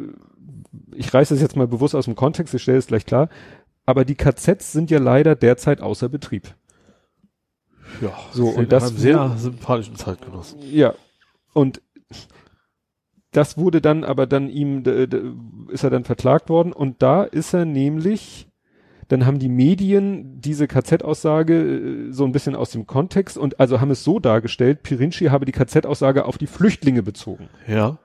ich 0.93 1.13
reiße 1.13 1.33
es 1.33 1.41
jetzt 1.41 1.55
mal 1.55 1.67
bewusst 1.67 1.95
aus 1.95 2.05
dem 2.05 2.15
Kontext, 2.15 2.53
ich 2.53 2.61
stelle 2.61 2.77
es 2.77 2.87
gleich 2.87 3.05
klar, 3.05 3.29
aber 3.85 4.05
die 4.05 4.15
KZs 4.15 4.71
sind 4.71 4.91
ja 4.91 4.99
leider 4.99 5.35
derzeit 5.35 5.81
außer 5.81 6.09
Betrieb. 6.09 6.53
Ja. 8.01 8.13
So, 8.31 8.49
und 8.49 8.71
das 8.71 8.89
einem 8.89 8.97
sehr 8.97 9.37
sympathischen 9.37 9.95
Zeitgenossen. 9.95 10.59
Ja. 10.71 10.93
Und 11.53 11.81
das 13.31 13.57
wurde 13.57 13.81
dann 13.81 14.03
aber 14.03 14.27
dann 14.27 14.49
ihm, 14.49 14.83
ist 15.69 15.83
er 15.83 15.89
dann 15.89 16.03
verklagt 16.03 16.49
worden 16.49 16.73
und 16.73 17.01
da 17.01 17.23
ist 17.23 17.53
er 17.53 17.65
nämlich, 17.65 18.47
dann 19.07 19.25
haben 19.25 19.39
die 19.39 19.49
Medien 19.49 20.41
diese 20.41 20.67
KZ-Aussage 20.67 21.53
äh, 21.53 22.11
so 22.11 22.25
ein 22.25 22.31
bisschen 22.31 22.55
aus 22.55 22.71
dem 22.71 22.87
Kontext 22.87 23.37
und 23.37 23.59
also 23.59 23.79
haben 23.81 23.91
es 23.91 24.03
so 24.03 24.19
dargestellt, 24.19 24.83
Pirinci 24.83 25.25
habe 25.25 25.45
die 25.45 25.51
KZ-Aussage 25.51 26.25
auf 26.25 26.37
die 26.37 26.47
Flüchtlinge 26.47 27.03
bezogen. 27.03 27.49
Ja. 27.67 27.97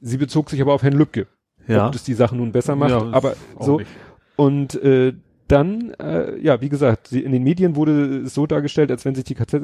Sie 0.00 0.16
bezog 0.16 0.50
sich 0.50 0.60
aber 0.60 0.74
auf 0.74 0.82
Herrn 0.82 0.94
Lübcke. 0.94 1.26
Ja. 1.68 1.86
ob 1.86 1.92
das 1.92 2.02
die 2.02 2.14
Sache 2.14 2.34
nun 2.34 2.50
besser 2.50 2.74
macht, 2.74 2.90
Ja, 2.90 3.12
aber 3.12 3.36
so 3.60 3.78
nicht. 3.78 3.88
und 4.34 4.74
äh, 4.82 5.12
dann 5.46 5.92
äh, 6.00 6.36
ja 6.40 6.60
wie 6.60 6.68
gesagt 6.68 7.12
in 7.12 7.30
den 7.30 7.44
Medien 7.44 7.76
wurde 7.76 8.22
es 8.24 8.34
so 8.34 8.48
dargestellt, 8.48 8.90
als 8.90 9.04
wenn 9.04 9.14
sich 9.14 9.22
die 9.22 9.36
KZ 9.36 9.62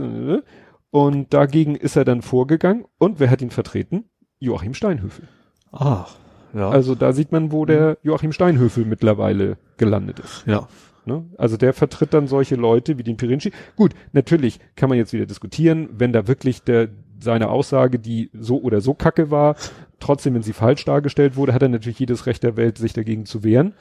und 0.91 1.35
dagegen 1.35 1.75
ist 1.75 1.97
er 1.97 2.05
dann 2.05 2.23
vorgegangen 2.23 2.85
und 2.99 3.19
wer 3.19 3.31
hat 3.31 3.43
ihn 3.43 3.51
vertreten? 3.51 4.05
Joachim 4.39 4.75
Steinhöfel. 4.75 5.27
Ah. 5.73 6.07
Ja. 6.55 6.71
Also 6.71 6.95
da 6.95 7.13
sieht 7.13 7.33
man, 7.33 7.53
wo 7.53 7.65
der 7.65 7.99
Joachim 8.03 8.33
Steinhöfel 8.33 8.85
mittlerweile 8.85 9.59
gelandet 9.77 10.21
ist. 10.21 10.47
ja. 10.47 10.67
Ne? 11.09 11.25
Also 11.39 11.57
der 11.57 11.73
vertritt 11.73 12.13
dann 12.13 12.27
solche 12.27 12.55
Leute 12.55 12.99
wie 12.99 13.03
den 13.03 13.17
Pirinci. 13.17 13.51
Gut, 13.77 13.95
natürlich 14.13 14.61
kann 14.77 14.91
man 14.91 14.99
jetzt 14.99 15.15
wieder 15.15 15.25
diskutieren, 15.25 15.89
wenn 15.93 16.13
da 16.13 16.29
wirklich 16.29 16.63
der 16.63 16.89
seine 17.21 17.49
Aussage, 17.49 17.99
die 17.99 18.31
so 18.33 18.61
oder 18.61 18.81
so 18.81 18.95
kacke 18.95 19.31
war, 19.31 19.57
trotzdem, 20.01 20.35
wenn 20.35 20.43
sie 20.43 20.53
falsch 20.53 20.85
dargestellt 20.85 21.35
wurde, 21.35 21.53
hat 21.53 21.63
er 21.63 21.69
natürlich 21.69 21.99
jedes 21.99 22.27
Recht 22.27 22.43
der 22.43 22.57
Welt, 22.57 22.79
sich 22.79 22.93
dagegen 22.93 23.27
zu 23.27 23.43
wehren. 23.43 23.75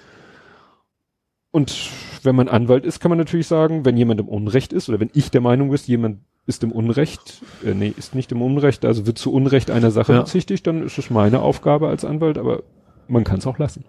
Und 1.51 1.91
wenn 2.23 2.35
man 2.35 2.49
Anwalt 2.49 2.85
ist, 2.85 2.99
kann 2.99 3.09
man 3.09 3.17
natürlich 3.17 3.47
sagen, 3.47 3.85
wenn 3.85 3.97
jemand 3.97 4.19
im 4.19 4.27
Unrecht 4.27 4.73
ist 4.73 4.89
oder 4.89 4.99
wenn 4.99 5.11
ich 5.13 5.31
der 5.31 5.41
Meinung 5.41 5.71
ist, 5.73 5.87
jemand 5.87 6.19
ist 6.47 6.63
im 6.63 6.71
Unrecht, 6.71 7.41
äh, 7.63 7.73
nee, 7.73 7.93
ist 7.95 8.15
nicht 8.15 8.31
im 8.31 8.41
Unrecht, 8.41 8.85
also 8.85 9.05
wird 9.05 9.17
zu 9.19 9.31
Unrecht 9.31 9.69
einer 9.69 9.91
Sache 9.91 10.13
Ja. 10.13 10.21
bezichtigt, 10.21 10.65
dann 10.65 10.81
ist 10.83 10.97
es 10.97 11.09
meine 11.09 11.41
Aufgabe 11.41 11.89
als 11.89 12.03
Anwalt, 12.05 12.37
aber 12.37 12.63
man 13.07 13.23
kann 13.23 13.37
es 13.39 13.45
auch 13.47 13.59
lassen. 13.59 13.85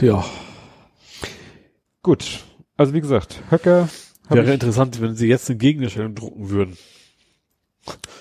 Ja. 0.00 0.24
Gut, 2.02 2.40
also 2.76 2.94
wie 2.94 3.00
gesagt, 3.00 3.42
Höcker 3.50 3.88
Wäre 4.28 4.46
ich, 4.46 4.54
interessant, 4.54 5.00
wenn 5.00 5.14
sie 5.14 5.28
jetzt 5.28 5.48
eine 5.50 5.58
Gegendarstellung 5.58 6.14
drucken 6.14 6.48
würden. 6.50 6.76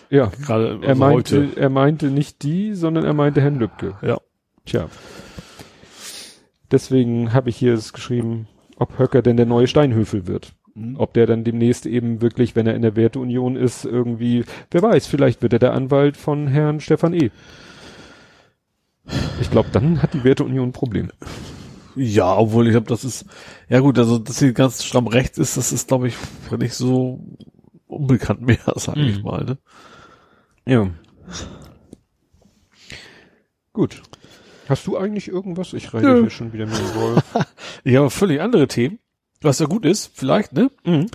ja, 0.10 0.32
Gerade 0.42 0.80
er 0.82 0.90
also 0.90 1.00
meinte, 1.00 1.48
heute. 1.48 1.60
er 1.60 1.70
meinte 1.70 2.08
nicht 2.08 2.44
die, 2.44 2.74
sondern 2.74 3.06
er 3.06 3.14
meinte 3.14 3.42
Herrn 3.42 3.56
Lübcke. 3.60 3.96
Ja. 4.02 4.18
Tja. 4.66 4.90
Deswegen 6.72 7.34
habe 7.34 7.50
ich 7.50 7.58
hier 7.58 7.74
es 7.74 7.94
geschrieben, 7.94 8.48
ob 8.78 8.98
Höcker 9.00 9.22
denn 9.22 9.38
der 9.38 9.46
neue 9.46 9.68
Steinhöfel 9.68 10.28
wird. 10.28 10.54
Mhm. 10.74 10.96
Ob 10.98 11.14
der 11.14 11.26
dann 11.26 11.44
demnächst 11.44 11.86
eben 11.86 12.22
wirklich, 12.22 12.56
wenn 12.56 12.68
er 12.68 12.76
in 12.76 12.82
der 12.82 12.96
Werteunion 12.96 13.56
ist, 13.56 13.86
irgendwie, 13.86 14.46
wer 14.72 14.82
weiß, 14.82 15.06
vielleicht 15.08 15.42
wird 15.42 15.54
er 15.54 15.60
der 15.60 15.74
Anwalt 15.74 16.16
von 16.18 16.48
Herrn 16.48 16.80
Stefan 16.80 17.14
E. 17.14 17.30
Ich 19.42 19.50
glaube, 19.52 19.70
dann 19.72 20.02
hat 20.02 20.14
die 20.14 20.24
Werteunion 20.24 20.70
ein 20.70 20.74
Problem. 20.74 21.10
Ja, 21.96 22.38
obwohl 22.38 22.68
ich 22.68 22.72
glaube, 22.72 22.88
das 22.88 23.04
ist, 23.04 23.26
ja 23.68 23.80
gut, 23.80 24.00
also 24.00 24.18
dass 24.18 24.40
sie 24.40 24.54
ganz 24.54 24.84
stramm 24.84 25.08
rechts 25.08 25.38
ist, 25.38 25.58
das 25.58 25.74
ist, 25.74 25.90
glaube 25.90 26.08
ich, 26.08 26.16
nicht 26.58 26.74
so 26.74 27.20
unbekannt 27.88 28.42
mehr, 28.42 28.60
sage 28.76 29.02
ich 29.02 29.18
Mhm. 29.18 29.24
mal. 29.24 29.44
Ne? 29.44 29.58
Ja. 30.66 30.90
Gut. 33.74 34.02
Hast 34.70 34.88
du 34.88 34.98
eigentlich 34.98 35.28
irgendwas? 35.28 35.74
Ich 35.74 35.94
reite 35.94 36.06
Nö. 36.08 36.22
hier 36.22 36.30
schon 36.30 36.54
wieder 36.54 36.66
mit 36.66 36.78
dem 36.78 36.96
Wolf. 36.96 37.24
Ich 37.84 37.96
habe 37.98 38.10
völlig 38.10 38.40
andere 38.42 38.68
Themen, 38.68 39.00
was 39.42 39.60
ja 39.60 39.66
gut 39.66 39.86
ist, 39.86 40.12
vielleicht, 40.14 40.54
ne? 40.54 40.70
mhm. 40.84 41.08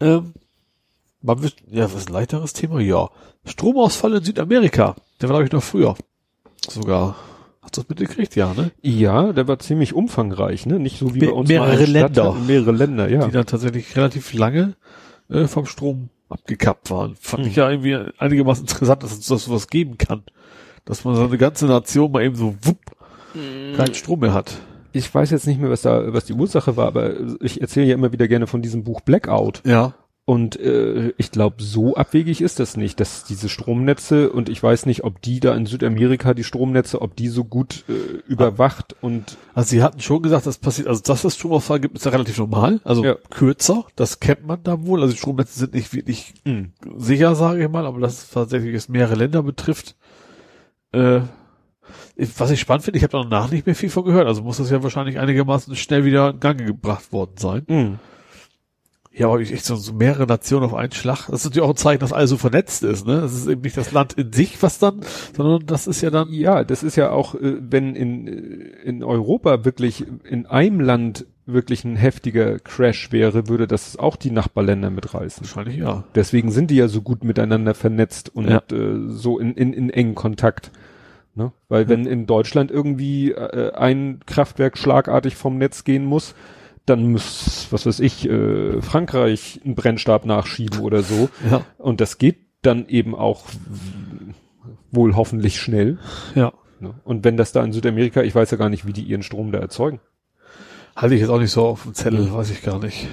Ähm, 0.00 0.34
man 1.22 1.42
wird, 1.42 1.56
ja, 1.70 1.84
was 1.84 1.94
ist 1.94 2.08
ein 2.08 2.12
leichteres 2.12 2.52
Thema? 2.52 2.80
Ja. 2.80 3.08
Stromausfall 3.46 4.14
in 4.16 4.24
Südamerika. 4.24 4.94
Der 5.20 5.28
war, 5.28 5.36
glaube 5.36 5.44
ich, 5.46 5.52
noch 5.52 5.62
früher. 5.62 5.94
Sogar. 6.68 7.16
Hast 7.62 7.76
du 7.76 7.80
das 7.80 7.88
mitgekriegt? 7.88 8.36
Ja, 8.36 8.52
ne? 8.52 8.72
Ja, 8.82 9.32
der 9.32 9.48
war 9.48 9.58
ziemlich 9.58 9.94
umfangreich, 9.94 10.66
ne? 10.66 10.78
Nicht 10.78 10.98
so 10.98 11.14
wie 11.14 11.20
Me 11.20 11.26
bei 11.28 11.32
uns 11.32 11.48
mehrere 11.48 11.84
Länder. 11.86 12.34
hatten, 12.34 12.46
mehrere 12.46 12.72
Länder, 12.72 13.08
ja. 13.08 13.24
Die 13.26 13.32
dann 13.32 13.46
tatsächlich 13.46 13.96
relativ 13.96 14.34
lange 14.34 14.74
äh, 15.30 15.46
vom 15.46 15.64
Strom 15.64 16.10
abgekappt 16.28 16.90
waren. 16.90 17.16
Fand 17.18 17.44
Hm. 17.44 17.50
ich 17.50 17.56
ja 17.56 17.70
irgendwie 17.70 17.96
einigermaßen 18.18 18.64
interessant, 18.64 19.02
dass 19.02 19.12
es 19.12 19.26
das 19.26 19.44
sowas 19.44 19.68
geben 19.68 19.96
kann. 19.96 20.24
Dass 20.84 21.04
man 21.04 21.14
so 21.14 21.24
eine 21.24 21.38
ganze 21.38 21.64
Nation 21.66 22.12
mal 22.12 22.22
eben 22.22 22.36
so 22.36 22.54
wupp 22.62 22.78
keinen 23.76 23.94
Strom 23.94 24.20
mehr 24.20 24.34
hat. 24.34 24.58
Ich 24.94 25.12
weiß 25.12 25.30
jetzt 25.30 25.46
nicht 25.46 25.60
mehr, 25.60 25.70
was 25.70 25.82
da, 25.82 26.12
was 26.12 26.24
die 26.24 26.32
Ursache 26.34 26.76
war, 26.76 26.86
aber 26.86 27.14
ich 27.40 27.60
erzähle 27.60 27.86
ja 27.86 27.94
immer 27.94 28.12
wieder 28.12 28.28
gerne 28.28 28.46
von 28.46 28.62
diesem 28.62 28.84
Buch 28.84 29.00
Blackout. 29.00 29.60
Ja. 29.66 29.94
Und 30.26 30.58
äh, 30.58 31.12
ich 31.18 31.32
glaube, 31.32 31.56
so 31.62 31.96
abwegig 31.96 32.40
ist 32.40 32.58
das 32.58 32.78
nicht, 32.78 32.98
dass 32.98 33.24
diese 33.24 33.50
Stromnetze 33.50 34.30
und 34.30 34.48
ich 34.48 34.62
weiß 34.62 34.86
nicht, 34.86 35.04
ob 35.04 35.20
die 35.20 35.38
da 35.38 35.54
in 35.54 35.66
Südamerika 35.66 36.32
die 36.32 36.44
Stromnetze, 36.44 37.02
ob 37.02 37.14
die 37.14 37.28
so 37.28 37.44
gut 37.44 37.84
äh, 37.90 37.92
überwacht 38.26 38.96
und 39.02 39.36
Also 39.52 39.68
sie 39.68 39.82
hatten 39.82 40.00
schon 40.00 40.22
gesagt, 40.22 40.46
das 40.46 40.56
passiert, 40.56 40.88
also 40.88 41.02
dass 41.02 41.24
es 41.24 41.34
Stromausfall 41.34 41.78
gibt, 41.80 41.96
ist 41.98 42.06
ja 42.06 42.10
relativ 42.10 42.38
normal. 42.38 42.80
Also 42.84 43.04
Ja. 43.04 43.16
kürzer, 43.28 43.84
das 43.96 44.18
kennt 44.20 44.46
man 44.46 44.62
da 44.62 44.86
wohl. 44.86 45.02
Also 45.02 45.12
die 45.12 45.18
Stromnetze 45.18 45.58
sind 45.58 45.74
nicht 45.74 45.92
wirklich 45.92 46.32
sicher, 46.96 47.34
sage 47.34 47.62
ich 47.64 47.68
mal, 47.70 47.84
aber 47.84 48.00
dass 48.00 48.22
es 48.22 48.30
tatsächlich 48.30 48.74
es 48.74 48.88
mehrere 48.88 49.16
Länder 49.16 49.42
betrifft. 49.42 49.94
Äh, 50.92 51.20
was 52.16 52.50
ich 52.50 52.60
spannend 52.60 52.84
finde, 52.84 52.98
ich 52.98 53.04
habe 53.04 53.12
danach 53.22 53.50
nicht 53.50 53.66
mehr 53.66 53.74
viel 53.74 53.90
von 53.90 54.04
gehört. 54.04 54.26
Also 54.26 54.42
muss 54.42 54.58
das 54.58 54.70
ja 54.70 54.82
wahrscheinlich 54.82 55.18
einigermaßen 55.18 55.74
schnell 55.76 56.04
wieder 56.04 56.30
in 56.30 56.40
Gang 56.40 56.64
gebracht 56.64 57.12
worden 57.12 57.34
sein. 57.36 57.62
mh. 57.68 57.98
Ja, 59.16 59.28
aber 59.28 59.38
ich 59.40 59.52
echt 59.52 59.64
so, 59.64 59.76
so 59.76 59.92
mehrere 59.92 60.26
Nationen 60.26 60.64
auf 60.66 60.74
einen 60.74 60.90
Schlag. 60.90 61.26
Das 61.28 61.40
ist 61.40 61.44
natürlich 61.44 61.62
auch 61.64 61.70
ein 61.70 61.76
Zeichen, 61.76 62.00
dass 62.00 62.12
alles 62.12 62.30
so 62.30 62.36
vernetzt 62.36 62.82
ist. 62.82 63.06
Ne, 63.06 63.20
das 63.20 63.32
ist 63.32 63.46
eben 63.46 63.60
nicht 63.60 63.76
das 63.76 63.92
Land 63.92 64.14
in 64.14 64.32
sich, 64.32 64.60
was 64.60 64.80
dann, 64.80 65.02
sondern 65.36 65.64
das 65.66 65.86
ist 65.86 66.00
ja 66.00 66.10
dann. 66.10 66.32
Ja, 66.32 66.64
das 66.64 66.82
ist 66.82 66.96
ja 66.96 67.10
auch, 67.10 67.36
äh, 67.36 67.54
wenn 67.60 67.94
in, 67.94 68.26
äh, 68.26 68.32
in 68.84 69.04
Europa 69.04 69.64
wirklich 69.64 70.04
in 70.24 70.46
einem 70.46 70.80
Land 70.80 71.26
wirklich 71.46 71.84
ein 71.84 71.94
heftiger 71.94 72.58
Crash 72.58 73.12
wäre, 73.12 73.46
würde 73.46 73.68
das 73.68 73.96
auch 73.96 74.16
die 74.16 74.32
Nachbarländer 74.32 74.90
mitreißen. 74.90 75.42
Wahrscheinlich 75.46 75.76
ja. 75.76 76.02
Deswegen 76.16 76.50
sind 76.50 76.72
die 76.72 76.76
ja 76.76 76.88
so 76.88 77.00
gut 77.00 77.22
miteinander 77.22 77.74
vernetzt 77.74 78.34
und 78.34 78.50
Ja. 78.50 78.62
äh, 78.72 79.10
so 79.10 79.38
in, 79.38 79.54
in, 79.54 79.72
in 79.74 79.90
engen 79.90 80.16
Kontakt. 80.16 80.72
Ne? 81.34 81.52
Weil 81.68 81.88
wenn 81.88 82.06
in 82.06 82.26
Deutschland 82.26 82.70
irgendwie 82.70 83.32
äh, 83.32 83.72
ein 83.72 84.20
Kraftwerk 84.26 84.78
schlagartig 84.78 85.34
vom 85.36 85.58
Netz 85.58 85.84
gehen 85.84 86.04
muss, 86.04 86.34
dann 86.86 87.10
muss, 87.10 87.66
was 87.70 87.86
weiß 87.86 88.00
ich, 88.00 88.28
äh, 88.28 88.80
Frankreich 88.82 89.60
einen 89.64 89.74
Brennstab 89.74 90.26
nachschieben 90.26 90.80
oder 90.80 91.02
so. 91.02 91.28
Ja. 91.50 91.64
Und 91.78 92.00
das 92.00 92.18
geht 92.18 92.38
dann 92.62 92.86
eben 92.88 93.14
auch 93.14 93.46
wohl 94.92 95.16
hoffentlich 95.16 95.60
schnell. 95.60 95.98
Ja. 96.34 96.52
Ne? 96.78 96.94
Und 97.04 97.24
wenn 97.24 97.36
das 97.36 97.52
da 97.52 97.64
in 97.64 97.72
Südamerika, 97.72 98.22
ich 98.22 98.34
weiß 98.34 98.50
ja 98.50 98.56
gar 98.56 98.68
nicht, 98.68 98.86
wie 98.86 98.92
die 98.92 99.02
ihren 99.02 99.22
Strom 99.22 99.50
da 99.50 99.58
erzeugen. 99.58 100.00
Halte 100.94 101.14
ich 101.16 101.22
jetzt 101.22 101.30
auch 101.30 101.40
nicht 101.40 101.50
so 101.50 101.64
auf 101.64 101.82
dem 101.82 101.94
Zettel, 101.94 102.32
weiß 102.32 102.50
ich 102.50 102.62
gar 102.62 102.78
nicht. 102.78 103.08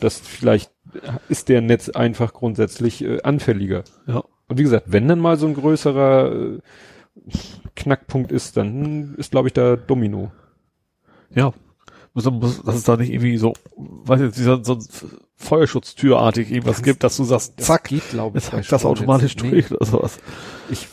Das 0.00 0.18
vielleicht 0.18 0.70
ist 1.28 1.48
der 1.48 1.60
Netz 1.60 1.90
einfach 1.90 2.32
grundsätzlich 2.32 3.04
äh, 3.04 3.20
anfälliger. 3.22 3.84
Ja. 4.06 4.24
Und 4.48 4.58
wie 4.58 4.62
gesagt, 4.62 4.86
wenn 4.88 5.08
dann 5.08 5.20
mal 5.20 5.36
so 5.36 5.46
ein 5.46 5.54
größerer 5.54 6.32
äh, 6.32 6.58
Knackpunkt 7.76 8.32
ist, 8.32 8.56
dann 8.56 9.14
ist, 9.16 9.30
glaube 9.30 9.48
ich, 9.48 9.54
da 9.54 9.76
Domino. 9.76 10.30
Ja. 11.34 11.52
Muss, 12.14 12.30
muss, 12.30 12.62
dass 12.62 12.74
es 12.74 12.84
da 12.84 12.96
nicht 12.98 13.10
irgendwie 13.10 13.38
so, 13.38 13.54
weiß 13.76 14.20
ich, 14.20 14.34
so, 14.34 14.62
so 14.62 14.78
Feuerschutztürartig 15.36 16.50
irgendwas 16.50 16.82
gibt, 16.82 17.02
dass 17.04 17.16
du 17.16 17.24
sagst, 17.24 17.58
zack, 17.58 17.84
geht, 17.84 18.10
glaube 18.10 18.38
jetzt 18.38 18.52
hackt 18.52 18.70
das 18.70 18.84
automatisch 18.84 19.34
durch 19.36 19.70
oder 19.70 19.84
sowas. 19.84 20.18
Ich, 20.70 20.86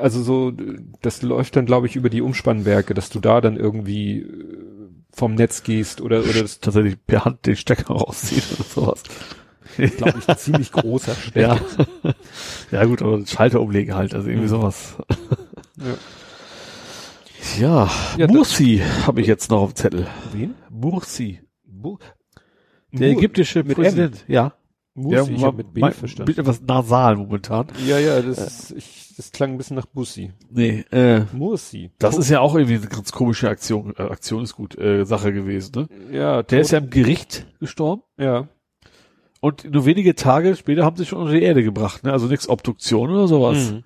also 0.00 0.22
so, 0.22 0.52
das 1.02 1.20
läuft 1.22 1.56
dann, 1.56 1.66
glaube 1.66 1.86
ich, 1.86 1.96
über 1.96 2.08
die 2.08 2.22
Umspannwerke, 2.22 2.94
dass 2.94 3.10
du 3.10 3.20
da 3.20 3.40
dann 3.42 3.56
irgendwie 3.56 4.20
äh, 4.20 4.88
vom 5.12 5.34
Netz 5.34 5.62
gehst 5.62 6.00
oder, 6.00 6.20
oder 6.20 6.40
das, 6.40 6.60
tatsächlich 6.60 6.96
per 7.06 7.26
Hand 7.26 7.44
den 7.46 7.56
Stecker 7.56 7.92
rauszieht 7.92 8.44
oder 8.58 8.64
sowas. 8.64 9.02
glaube 9.98 10.18
ich, 10.18 10.28
ein 10.28 10.38
ziemlich 10.38 10.72
großer 10.72 11.14
Stecker. 11.26 11.60
Ja. 12.02 12.14
ja 12.70 12.84
gut, 12.86 13.02
aber 13.02 13.24
Schalter 13.26 13.60
umlegen 13.60 13.94
halt, 13.94 14.14
also 14.14 14.26
irgendwie 14.28 14.46
Mhm. 14.46 14.50
sowas. 14.50 14.96
Ja. 15.78 15.94
Ja, 17.58 17.90
Ja, 18.16 18.26
Mursi 18.28 18.80
habe 19.06 19.20
ich 19.20 19.26
jetzt 19.26 19.50
noch 19.50 19.62
auf 19.62 19.72
dem 19.72 19.76
Zettel. 19.76 20.06
Wen? 20.32 20.54
Mursi. 20.70 21.40
Bo 21.64 21.98
Der 22.92 23.08
Mur- 23.12 23.18
ägyptische 23.18 23.62
mit 23.64 23.76
Präsident. 23.76 24.24
Ja. 24.28 24.54
Mursi, 24.94 25.36
hab 25.38 25.56
mit 25.56 25.72
B 25.72 25.80
mein- 25.80 25.92
verstanden. 25.92 26.26
Bild 26.26 26.38
etwas 26.38 26.60
nasal 26.62 27.16
momentan. 27.16 27.66
Ja, 27.86 27.98
ja, 27.98 28.20
das, 28.20 28.38
ist, 28.38 28.70
ich, 28.76 29.14
das 29.16 29.32
klang 29.32 29.52
ein 29.52 29.56
bisschen 29.58 29.76
nach 29.76 29.86
Bussi. 29.86 30.32
Nee, 30.50 30.84
äh, 30.92 31.22
Mursi. 31.32 31.90
das 31.98 32.16
ist 32.18 32.28
ja 32.28 32.40
auch 32.40 32.54
irgendwie 32.54 32.76
eine 32.76 32.86
ganz 32.86 33.10
komische 33.10 33.48
Aktion, 33.48 33.94
äh, 33.96 34.02
Aktion 34.02 34.42
ist 34.42 34.54
gut, 34.54 34.78
äh, 34.78 35.04
Sache 35.06 35.32
gewesen, 35.32 35.72
ne? 35.74 35.88
ja, 36.16 36.42
Der 36.42 36.60
ist 36.60 36.72
ja 36.72 36.78
im 36.78 36.90
Gericht 36.90 37.46
gestorben 37.58 38.02
ja, 38.18 38.48
und 39.40 39.64
nur 39.72 39.86
wenige 39.86 40.14
Tage 40.14 40.54
später 40.56 40.84
haben 40.84 40.96
sie 40.98 41.06
schon 41.06 41.20
unter 41.20 41.32
die 41.32 41.42
Erde 41.42 41.64
gebracht, 41.64 42.04
ne? 42.04 42.12
Also 42.12 42.26
nichts 42.26 42.48
Obduktion 42.48 43.10
oder 43.10 43.26
sowas. 43.28 43.72
Mhm. 43.72 43.84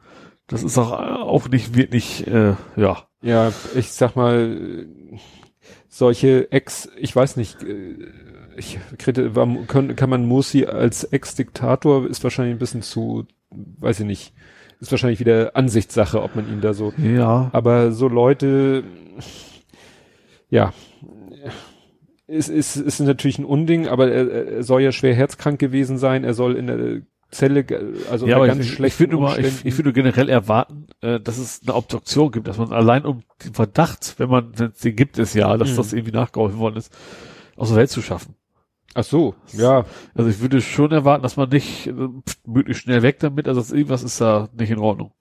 Das 0.49 0.63
ist 0.63 0.79
auch, 0.79 0.93
auch 0.93 1.49
nicht 1.49 1.75
wirklich, 1.77 2.27
äh, 2.27 2.55
ja. 2.77 3.03
ja, 3.23 3.53
ich 3.75 3.91
sag 3.91 4.15
mal, 4.15 4.87
solche 5.89 6.53
Ex, 6.53 6.89
ich 6.97 7.15
weiß 7.15 7.37
nicht, 7.37 7.63
äh, 7.65 7.97
ich 8.57 8.79
kann, 8.99 9.97
kann 9.97 10.11
man 10.11 10.25
Mursi 10.27 10.65
als 10.67 11.05
Ex-Diktator, 11.05 12.07
ist 12.07 12.23
wahrscheinlich 12.25 12.55
ein 12.55 12.61
bisschen 12.61 12.83
zu, 12.83 13.27
weiß 13.51 14.01
ich 14.01 14.07
nicht, 14.07 14.35
ist 14.81 14.91
wahrscheinlich 14.93 15.21
wieder 15.21 15.57
Ansichtssache, 15.57 16.23
ob 16.23 16.37
man 16.37 16.49
ihn 16.49 16.61
da 16.61 16.75
so, 16.75 16.93
Ja. 16.97 17.51
aber 17.53 17.93
so 17.93 18.09
Leute, 18.09 18.85
ja, 20.49 20.73
ist, 22.27 22.49
ist, 22.49 22.77
ist 22.77 23.01
natürlich 23.01 23.39
ein 23.39 23.45
Unding, 23.45 23.89
aber 23.89 24.11
er, 24.11 24.31
er 24.31 24.63
soll 24.63 24.83
ja 24.83 24.93
schwer 24.93 25.15
herzkrank 25.15 25.59
gewesen 25.59 25.99
sein, 25.99 26.25
er 26.25 26.35
soll 26.35 26.57
in 26.57 26.67
der 26.67 27.03
Zelle, 27.31 27.65
ge- 27.65 27.81
also 28.11 28.27
ja, 28.27 28.37
aber 28.37 28.47
ganz 28.47 28.65
ich, 28.65 28.79
ich 28.81 29.01
würde 29.01 29.15
nur 29.15 29.39
ich, 29.39 29.65
ich 29.65 29.77
würde 29.77 29.93
generell 29.93 30.29
erwarten, 30.29 30.87
äh, 31.01 31.19
dass 31.21 31.39
es 31.39 31.61
eine 31.63 31.75
Obduktion 31.75 32.31
gibt, 32.31 32.47
dass 32.47 32.57
man 32.59 32.73
allein 32.73 33.05
um 33.05 33.23
den 33.45 33.53
Verdacht, 33.53 34.15
wenn 34.19 34.29
man, 34.31 34.53
den 34.53 34.97
gibt 34.97 35.19
es 35.19 35.35
ja, 35.35 35.57
dass 35.57 35.73
Mhm. 35.73 35.77
das 35.77 35.93
irgendwie 35.93 36.13
nachgeholfen 36.13 36.59
worden 36.59 36.77
ist, 36.77 36.93
aus 37.57 37.69
der 37.69 37.79
Welt 37.79 37.91
zu 37.91 38.01
schaffen. 38.03 38.37
Ach 38.95 39.05
so, 39.05 39.35
ja, 39.53 39.85
Also 40.15 40.31
ich 40.31 40.41
würde 40.41 40.61
schon 40.63 40.91
erwarten, 40.93 41.23
dass 41.23 41.37
man 41.37 41.49
nicht 41.51 41.89
äh, 41.89 41.93
pft, 42.27 42.47
möglichst 42.47 42.85
schnell 42.85 43.03
weg 43.03 43.19
damit, 43.19 43.49
also 43.49 43.75
irgendwas 43.75 44.03
ist 44.03 44.21
da 44.21 44.49
nicht 44.57 44.71
in 44.71 44.79
Ordnung. 44.79 45.13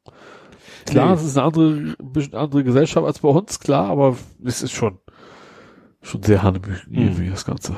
Klar, 0.86 1.08
Nee. 1.10 1.14
es 1.16 1.24
ist 1.24 1.36
eine 1.38 1.47
andere, 1.47 1.72
ein 1.99 2.12
bisschen 2.14 2.36
andere 2.36 2.64
Gesellschaft 2.64 3.06
als 3.06 3.20
bei 3.20 3.30
uns, 3.30 3.60
klar, 3.60 3.89
aber 3.89 4.16
es 4.45 4.62
ist 4.62 4.72
schon, 4.72 4.99
schon 6.03 6.22
sehr 6.24 6.43
hanebüchen 6.43 6.93
Mhm. 6.93 6.99
irgendwie, 7.01 7.30
das 7.32 7.43
Ganze. 7.45 7.76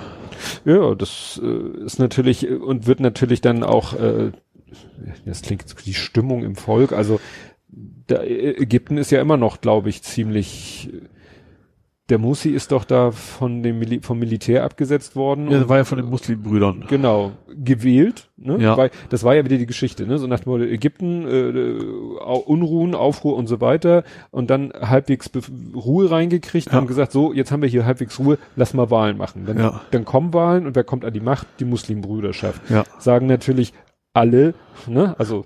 Ja, 0.65 0.95
das 0.95 1.39
äh, 1.43 1.85
ist 1.85 1.99
natürlich 1.99 2.47
äh, 2.47 2.55
und 2.55 2.87
wird 2.87 2.99
natürlich 2.99 3.41
dann 3.41 3.63
auch, 3.63 3.93
äh, 3.93 4.31
das 5.25 5.41
klingt 5.41 5.63
die 5.85 5.93
Stimmung 5.93 6.43
im 6.43 6.55
Volk, 6.55 6.91
also 6.91 7.19
da, 7.69 8.23
Ägypten 8.23 8.97
ist 8.97 9.11
ja 9.11 9.21
immer 9.21 9.37
noch, 9.37 9.61
glaube 9.61 9.89
ich, 9.89 10.01
ziemlich. 10.01 10.89
Der 12.09 12.19
Musi 12.19 12.49
ist 12.51 12.71
doch 12.71 12.85
da 12.85 13.11
von 13.11 13.63
dem 13.63 13.79
Mili 13.79 13.99
vom 14.01 14.17
Militär 14.17 14.63
abgesetzt 14.63 15.17
worden. 15.17 15.51
Ja, 15.51 15.67
war 15.67 15.77
ja 15.77 15.83
von 15.83 15.97
den 15.97 16.09
Muslimbrüdern. 16.09 16.85
Genau, 16.87 17.33
gewählt. 17.53 18.29
Ne? 18.37 18.57
Ja. 18.61 18.77
Weil, 18.77 18.91
das 19.09 19.25
war 19.25 19.35
ja 19.35 19.43
wieder 19.43 19.57
die 19.57 19.65
Geschichte, 19.65 20.07
ne? 20.07 20.17
So 20.17 20.25
nach 20.27 20.39
dem 20.39 20.51
Motto 20.51 20.63
Ägypten, 20.63 21.27
äh, 21.27 22.23
Unruhen, 22.45 22.95
Aufruhr 22.95 23.35
und 23.35 23.47
so 23.47 23.59
weiter 23.59 24.03
und 24.31 24.49
dann 24.49 24.71
halbwegs 24.79 25.27
Bef- 25.29 25.51
Ruhe 25.75 26.09
reingekriegt 26.09 26.71
Ja. 26.71 26.79
und 26.79 26.87
gesagt, 26.87 27.11
so, 27.11 27.33
jetzt 27.33 27.51
haben 27.51 27.61
wir 27.61 27.67
hier 27.69 27.85
halbwegs 27.85 28.17
Ruhe, 28.19 28.37
lass 28.55 28.73
mal 28.73 28.89
Wahlen 28.89 29.17
machen. 29.17 29.43
Dann, 29.45 29.57
Ja. 29.57 29.81
dann 29.91 30.05
kommen 30.05 30.33
Wahlen 30.33 30.65
und 30.65 30.75
wer 30.75 30.85
kommt 30.85 31.03
an 31.03 31.13
die 31.13 31.19
Macht? 31.19 31.45
Die 31.59 31.65
Muslimbrüderschaft. 31.65 32.61
Ja. 32.69 32.85
Sagen 32.99 33.27
natürlich 33.27 33.73
alle, 34.17 34.53
ne? 34.87 35.15
Also 35.17 35.45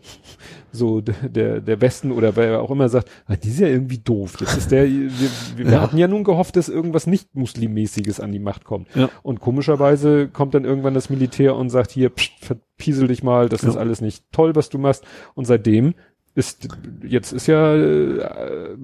so 0.74 1.02
der 1.02 1.60
der 1.60 1.82
Westen 1.82 2.12
oder 2.12 2.36
wer 2.38 2.62
auch 2.62 2.72
immer 2.72 2.88
sagt, 2.88 3.10
ah, 3.28 3.36
die 3.36 3.50
ist 3.50 3.60
ja 3.60 3.68
irgendwie 3.68 3.98
doof. 3.98 4.38
Jetzt 4.40 4.58
ist 4.58 4.72
der, 4.72 4.86
wir, 4.86 5.10
wir, 5.58 5.66
Ja. 5.66 5.82
hatten 5.82 5.98
ja 5.98 6.08
nun 6.08 6.24
gehofft, 6.24 6.56
dass 6.56 6.70
irgendwas 6.70 7.08
nicht 7.08 7.36
Muslimmäßiges 7.36 8.20
an 8.22 8.32
die 8.32 8.40
Macht 8.40 8.64
kommt. 8.64 8.88
Ja. 8.96 9.10
Und 9.22 9.42
komischerweise 9.42 10.30
kommt 10.30 10.54
dann 10.54 10.64
irgendwann 10.66 10.94
das 10.94 11.10
Militär 11.10 11.56
und 11.56 11.70
sagt, 11.70 11.92
hier, 11.92 12.10
pst, 12.10 12.32
verpiesel 12.42 13.08
dich 13.10 13.22
mal, 13.22 13.50
das 13.50 13.64
ist 13.64 13.76
Ja. 13.76 13.82
alles 13.82 14.00
nicht 14.02 14.24
toll, 14.32 14.56
was 14.56 14.70
du 14.70 14.78
machst. 14.78 15.04
Und 15.34 15.46
seitdem 15.46 15.94
ist, 16.36 16.70
jetzt 17.04 17.34
ist 17.34 17.48
ja 17.48 17.76
äh, 17.76 18.76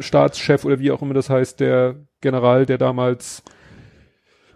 Staatschef 0.00 0.64
oder 0.66 0.78
wie 0.78 0.90
auch 0.90 1.00
immer 1.00 1.14
das 1.14 1.30
heißt, 1.30 1.60
der 1.60 1.96
General, 2.20 2.66
der 2.66 2.76
damals 2.76 3.42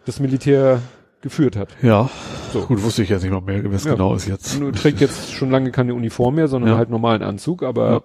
das 0.04 0.20
Militär 0.20 0.82
geführt 1.26 1.56
hat. 1.56 1.68
Ja. 1.82 2.10
So. 2.52 2.62
Gut, 2.66 2.82
wusste 2.82 3.02
ich 3.02 3.08
jetzt 3.10 3.22
nicht 3.22 3.32
mal 3.32 3.40
mehr, 3.40 3.62
was 3.72 3.84
Ja. 3.84 3.92
genau 3.92 4.14
ist 4.14 4.26
jetzt. 4.26 4.58
Nur 4.58 4.72
trägt 4.72 5.00
jetzt 5.00 5.32
schon 5.32 5.50
lange 5.50 5.70
keine 5.70 5.94
Uniform 5.94 6.34
mehr, 6.36 6.48
sondern 6.48 6.70
Ja. 6.72 6.76
halt 6.78 6.90
normalen 6.90 7.22
Anzug, 7.22 7.62
aber 7.62 8.04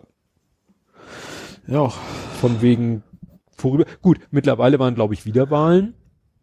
Ja. 1.68 1.88
von 2.40 2.62
wegen 2.62 3.04
vorüber. 3.56 3.86
Gut, 4.02 4.20
mittlerweile 4.32 4.80
waren, 4.80 4.96
glaube 4.96 5.14
ich, 5.14 5.26
wieder 5.26 5.50
Wahlen. 5.52 5.94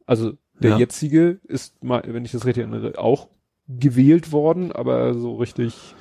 Also 0.06 0.32
der 0.60 0.72
Ja. 0.72 0.78
jetzige 0.78 1.40
ist 1.46 1.82
mal, 1.84 2.02
wenn 2.06 2.24
ich 2.24 2.32
das 2.32 2.46
richtig 2.46 2.62
erinnere, 2.62 2.98
auch 2.98 3.28
gewählt 3.68 4.32
worden, 4.32 4.72
aber 4.72 5.14
so 5.14 5.36
richtig 5.36 5.94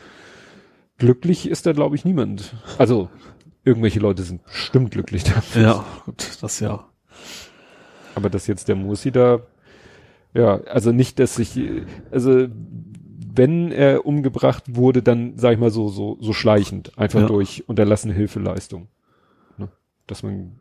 glücklich 0.98 1.50
ist 1.50 1.66
da, 1.66 1.74
glaube 1.74 1.96
ich, 1.96 2.06
niemand. 2.06 2.56
Also 2.78 3.10
irgendwelche 3.66 4.00
Leute 4.00 4.24
sind 4.24 4.44
bestimmt 4.46 4.92
glücklich 4.92 5.24
dafür. 5.26 5.62
Ja, 5.62 5.86
gut, 6.06 6.38
das 6.42 6.60
ja. 6.60 6.86
Aber 8.16 8.30
dass 8.30 8.48
jetzt 8.48 8.68
der 8.68 8.76
Musi 8.76 9.12
da, 9.12 9.42
ja, 10.34 10.62
also 10.66 10.92
nicht, 10.92 11.20
dass 11.20 11.36
sich, 11.36 11.60
also 12.12 12.48
wenn 13.34 13.72
er 13.72 14.06
umgebracht 14.06 14.64
wurde, 14.76 15.02
dann 15.04 15.34
sag 15.38 15.54
ich 15.54 15.60
mal 15.60 15.70
so 15.72 15.90
so 15.90 16.18
so 16.20 16.34
schleichend, 16.34 16.98
einfach 16.98 17.22
Ja. 17.22 17.28
durch 17.28 17.64
unterlassene 17.68 18.14
Hilfeleistung, 18.14 18.88
ne? 19.58 19.70
dass 20.08 20.24
man 20.24 20.54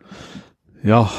Ja, 0.83 1.11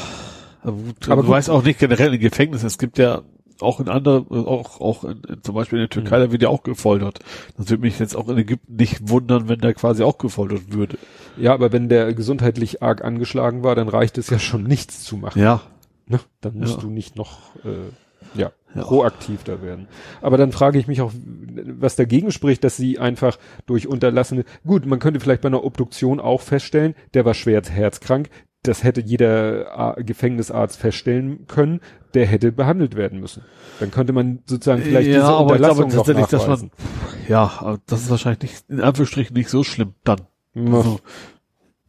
aber, 0.62 0.76
gut, 0.76 1.08
Aber 1.08 1.22
du 1.22 1.28
gut. 1.28 1.36
weißt 1.36 1.50
auch 1.50 1.62
nicht 1.64 1.78
generell 1.78 2.14
in 2.14 2.20
Gefängnissen. 2.20 2.66
Es 2.66 2.78
gibt 2.78 2.98
ja 2.98 3.22
auch 3.60 3.80
in 3.80 3.88
anderen, 3.88 4.28
auch, 4.46 4.80
auch 4.80 5.02
in, 5.04 5.20
in, 5.28 5.42
zum 5.42 5.54
Beispiel 5.56 5.78
in 5.78 5.82
der 5.84 5.88
Türkei, 5.90 6.18
da 6.20 6.30
wird 6.30 6.42
ja 6.42 6.48
auch 6.48 6.62
gefoltert. 6.62 7.18
Das 7.56 7.68
würde 7.70 7.80
mich 7.82 7.98
jetzt 7.98 8.16
auch 8.16 8.28
in 8.28 8.38
Ägypten 8.38 8.76
nicht 8.76 9.08
wundern, 9.08 9.48
wenn 9.48 9.58
da 9.58 9.72
quasi 9.72 10.04
auch 10.04 10.18
gefoltert 10.18 10.72
würde. 10.72 10.96
ja, 11.36 11.54
aber 11.54 11.72
wenn 11.72 11.88
der 11.88 12.14
gesundheitlich 12.14 12.82
arg 12.84 13.02
angeschlagen 13.04 13.64
war, 13.64 13.74
dann 13.74 13.88
reicht 13.88 14.16
es 14.18 14.30
ja 14.30 14.38
schon 14.38 14.62
nichts 14.62 15.02
zu 15.02 15.16
machen. 15.16 15.42
Ja. 15.42 15.60
Ne? 16.06 16.20
Dann 16.40 16.56
musst 16.58 16.76
Ja. 16.76 16.80
du 16.82 16.88
nicht 16.90 17.16
noch 17.16 17.56
äh, 17.64 17.90
ja, 18.34 18.52
Ja. 18.74 18.82
proaktiv 18.82 19.44
da 19.44 19.62
werden. 19.62 19.88
Aber 20.20 20.36
dann 20.36 20.52
frage 20.52 20.78
ich 20.78 20.86
mich 20.88 21.00
auch, 21.00 21.12
was 21.14 21.96
dagegen 21.96 22.30
spricht, 22.30 22.64
dass 22.64 22.76
sie 22.76 22.98
einfach 22.98 23.38
durch 23.66 23.86
unterlassene, 23.86 24.44
gut, 24.66 24.86
man 24.86 24.98
könnte 24.98 25.20
vielleicht 25.20 25.42
bei 25.42 25.48
einer 25.48 25.64
Obduktion 25.64 26.20
auch 26.20 26.40
feststellen, 26.40 26.94
der 27.14 27.24
war 27.24 27.34
schwer 27.34 27.62
herzkrank, 27.62 28.28
das 28.62 28.82
hätte 28.82 29.00
jeder 29.00 29.96
Gefängnisarzt 29.98 30.78
feststellen 30.78 31.46
können, 31.46 31.80
der 32.14 32.26
hätte 32.26 32.50
behandelt 32.50 32.96
werden 32.96 33.20
müssen. 33.20 33.44
Dann 33.78 33.90
könnte 33.92 34.12
man 34.12 34.40
sozusagen 34.46 34.82
vielleicht 34.82 35.08
ja, 35.08 35.14
diese 35.20 35.26
aber 35.28 35.52
Unterlassung 35.52 35.88
noch 35.88 35.94
tatsächlich, 35.94 36.26
dass 36.26 36.42
nachweisen. 36.42 36.70
man, 36.76 37.28
ja, 37.28 37.52
aber 37.60 37.78
das 37.86 38.02
ist 38.02 38.10
wahrscheinlich 38.10 38.42
nicht, 38.42 38.64
in 38.68 38.80
Anführungsstrichen 38.80 39.34
nicht 39.36 39.48
so 39.48 39.62
schlimm 39.62 39.94
dann. 40.04 40.22
Also, 40.56 40.98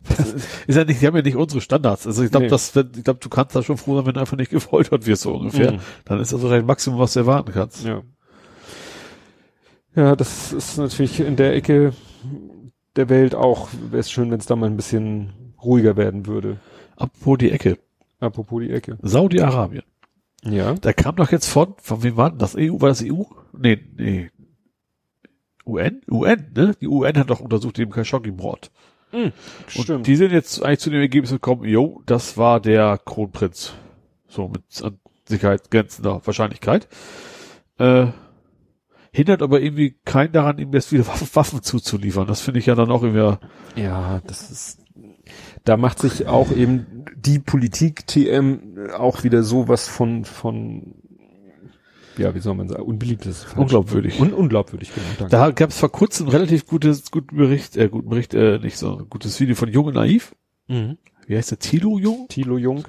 ist, 0.07 0.47
ist 0.67 0.75
ja 0.75 0.83
nicht, 0.85 1.01
die 1.01 1.07
haben 1.07 1.15
ja 1.15 1.21
nicht 1.21 1.35
unsere 1.35 1.61
Standards. 1.61 2.07
Also 2.07 2.23
ich 2.23 2.31
glaube, 2.31 2.45
Nee. 2.45 2.49
das, 2.49 2.75
wenn- 2.75 2.91
ich 2.95 3.03
glaube, 3.03 3.19
du 3.21 3.29
kannst 3.29 3.55
da 3.55 3.61
schon 3.63 3.77
froh 3.77 3.95
sein, 3.97 4.05
wenn 4.05 4.13
du 4.13 4.19
einfach 4.19 4.37
nicht 4.37 4.51
gefoltert 4.51 5.05
wirst, 5.05 5.23
so 5.23 5.33
ungefähr. 5.35 5.73
Mhm. 5.73 5.79
Dann 6.05 6.19
ist 6.19 6.31
das 6.33 6.41
wahrscheinlich 6.41 6.65
Maximum, 6.67 6.99
was 6.99 7.13
du 7.13 7.19
erwarten 7.19 7.51
kannst. 7.51 7.83
Ja. 7.85 8.01
Ja, 9.95 10.15
das 10.15 10.53
ist 10.53 10.77
natürlich 10.77 11.19
in 11.19 11.35
der 11.35 11.55
Ecke 11.55 11.93
der 12.95 13.09
Welt 13.09 13.35
auch, 13.35 13.69
wäre 13.89 13.99
es 13.99 14.11
schön, 14.11 14.31
wenn 14.31 14.39
es 14.39 14.45
da 14.45 14.55
mal 14.55 14.67
ein 14.67 14.75
bisschen 14.77 15.53
ruhiger 15.61 15.97
werden 15.97 16.25
würde. 16.25 16.57
Apropos 16.95 17.37
die 17.39 17.51
Ecke. 17.51 17.77
Apropos 18.19 18.61
die 18.61 18.71
Ecke. 18.71 18.97
Saudi-Arabien. 19.01 19.83
Ja. 20.43 20.73
Da 20.75 20.93
kam 20.93 21.15
doch 21.15 21.31
jetzt 21.31 21.47
von, 21.49 21.73
von 21.81 22.03
wem 22.03 22.15
war 22.17 22.29
denn 22.29 22.39
das? 22.39 22.55
EU? 22.55 22.79
War 22.79 22.89
das 22.89 23.03
EU? 23.03 23.23
Nee, 23.57 23.79
nee. 23.97 24.29
UN? 25.65 26.01
UN, 26.09 26.51
ne? 26.55 26.75
Die 26.79 26.87
UN 26.87 27.17
hat 27.17 27.29
doch 27.29 27.41
untersucht 27.41 27.77
den 27.77 27.89
Khashoggi-Mord. 27.89 28.71
Und 29.11 29.33
Stimmt. 29.67 30.07
die 30.07 30.15
sind 30.15 30.31
jetzt 30.31 30.63
eigentlich 30.63 30.79
zu 30.79 30.89
dem 30.89 31.01
Ergebnis 31.01 31.31
gekommen, 31.31 31.65
jo, 31.65 32.01
das 32.05 32.37
war 32.37 32.59
der 32.59 32.99
Kronprinz. 33.03 33.73
So 34.27 34.47
mit 34.47 34.61
an 34.83 34.99
Sicherheit 35.25 35.71
grenzender 35.71 36.21
Wahrscheinlichkeit. 36.25 36.87
Äh, 37.77 38.07
hindert 39.11 39.41
aber 39.41 39.61
irgendwie 39.61 39.95
keinen 40.05 40.31
daran, 40.31 40.57
ihm 40.59 40.73
jetzt 40.73 40.91
wieder 40.91 41.07
Waffen, 41.07 41.27
Waffen 41.33 41.63
zuzuliefern. 41.63 42.27
Das 42.27 42.41
finde 42.41 42.59
ich 42.59 42.65
ja 42.65 42.75
dann 42.75 42.91
auch 42.91 43.03
irgendwie, 43.03 43.37
ja, 43.81 44.21
das 44.25 44.51
ist, 44.51 44.79
da 45.63 45.77
macht 45.77 45.99
sich 45.99 46.27
auch 46.27 46.51
eben 46.51 47.05
die 47.15 47.39
Politik 47.39 48.07
TM 48.07 48.91
auch 48.95 49.23
wieder 49.23 49.43
sowas 49.43 49.87
von, 49.87 50.25
von, 50.25 50.95
ja, 52.19 52.35
wie 52.35 52.39
soll 52.39 52.55
man 52.55 52.67
sagen, 52.67 52.83
unbeliebt 52.83 53.25
ist. 53.25 53.43
falsch. 53.43 53.57
Unglaubwürdig. 53.57 54.19
Un 54.19 54.33
unglaubwürdig, 54.33 54.93
genau. 54.93 55.07
Danke. 55.17 55.31
da 55.31 55.51
gab 55.51 55.69
es 55.69 55.79
vor 55.79 55.91
kurzem 55.91 56.27
relativ 56.27 56.67
gutes, 56.67 57.09
guten 57.11 57.37
Bericht, 57.37 57.77
äh, 57.77 57.89
guten 57.89 58.09
Bericht, 58.09 58.33
äh, 58.33 58.59
nicht 58.59 58.77
so, 58.77 59.05
gutes 59.09 59.39
Video 59.39 59.55
von 59.55 59.69
Jung 59.69 59.85
und 59.85 59.95
Naiv. 59.95 60.35
mhm. 60.67 60.97
Wie 61.27 61.37
heißt 61.37 61.51
der? 61.51 61.59
Tilo 61.59 61.99
Jung? 61.99 62.27
Thilo 62.27 62.57
Jung. 62.57 62.85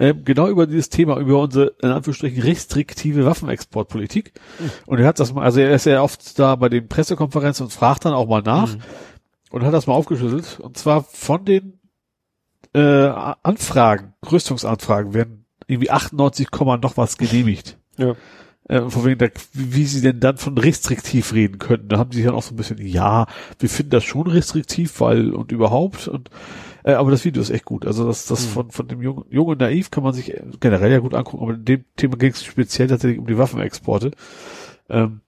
ähm, 0.00 0.24
genau 0.24 0.48
über 0.48 0.66
dieses 0.66 0.88
Thema, 0.88 1.16
über 1.20 1.40
unsere, 1.40 1.74
in 1.80 1.90
Anführungsstrichen, 1.90 2.42
restriktive 2.42 3.24
Waffenexportpolitik. 3.24 4.32
Und 4.86 4.98
er 4.98 5.06
hat 5.06 5.20
das 5.20 5.32
mal, 5.32 5.44
also 5.44 5.60
er 5.60 5.72
ist 5.76 5.86
ja 5.86 6.02
oft 6.02 6.36
da 6.40 6.56
bei 6.56 6.68
den 6.68 6.88
Pressekonferenzen 6.88 7.66
und 7.66 7.70
fragt 7.70 8.04
dann 8.04 8.12
auch 8.12 8.26
mal 8.26 8.42
nach 8.42 8.76
und 9.52 9.62
hat 9.62 9.72
das 9.72 9.86
mal 9.86 9.94
aufgeschlüsselt. 9.94 10.58
Und 10.58 10.76
zwar 10.76 11.04
von 11.04 11.44
den 11.44 11.78
äh, 12.74 12.80
Anfragen, 13.44 14.14
Rüstungsanfragen 14.28 15.14
werden 15.14 15.44
irgendwie 15.68 15.90
98, 15.90 16.50
Komma 16.50 16.76
noch 16.76 16.96
was 16.96 17.16
genehmigt. 17.16 17.78
Ja. 17.96 18.16
Äh, 18.68 18.88
von 18.88 19.04
wegen, 19.04 19.18
da, 19.18 19.26
wie 19.52 19.84
sie 19.84 20.00
denn 20.00 20.20
dann 20.20 20.38
von 20.38 20.56
restriktiv 20.56 21.34
reden 21.34 21.58
könnten. 21.58 21.88
Da 21.88 21.98
haben 21.98 22.12
sie 22.12 22.22
dann 22.22 22.34
auch 22.34 22.42
so 22.42 22.54
ein 22.54 22.56
bisschen, 22.56 22.78
ja, 22.78 23.26
wir 23.58 23.68
finden 23.68 23.90
das 23.90 24.04
schon 24.04 24.26
restriktiv, 24.26 25.00
weil 25.00 25.32
und 25.32 25.52
überhaupt 25.52 26.08
und 26.08 26.30
äh, 26.82 26.92
aber 26.92 27.10
das 27.10 27.24
Video 27.24 27.42
ist 27.42 27.50
echt 27.50 27.64
gut. 27.66 27.86
Also 27.86 28.06
das, 28.06 28.26
das 28.26 28.46
Mhm. 28.46 28.50
von, 28.50 28.70
von 28.70 28.88
dem 28.88 29.02
Jungen, 29.02 29.24
Jungen 29.30 29.58
Naiv 29.58 29.90
kann 29.90 30.02
man 30.02 30.14
sich 30.14 30.32
generell 30.60 30.92
ja 30.92 30.98
gut 30.98 31.14
angucken, 31.14 31.42
aber 31.42 31.54
in 31.54 31.64
dem 31.64 31.84
Thema 31.96 32.16
ging 32.16 32.30
es 32.30 32.44
speziell 32.44 32.88
tatsächlich 32.88 33.18
um 33.18 33.26
die 33.26 33.36
Waffenexporte. 33.38 34.12
Ähm, 34.88 35.20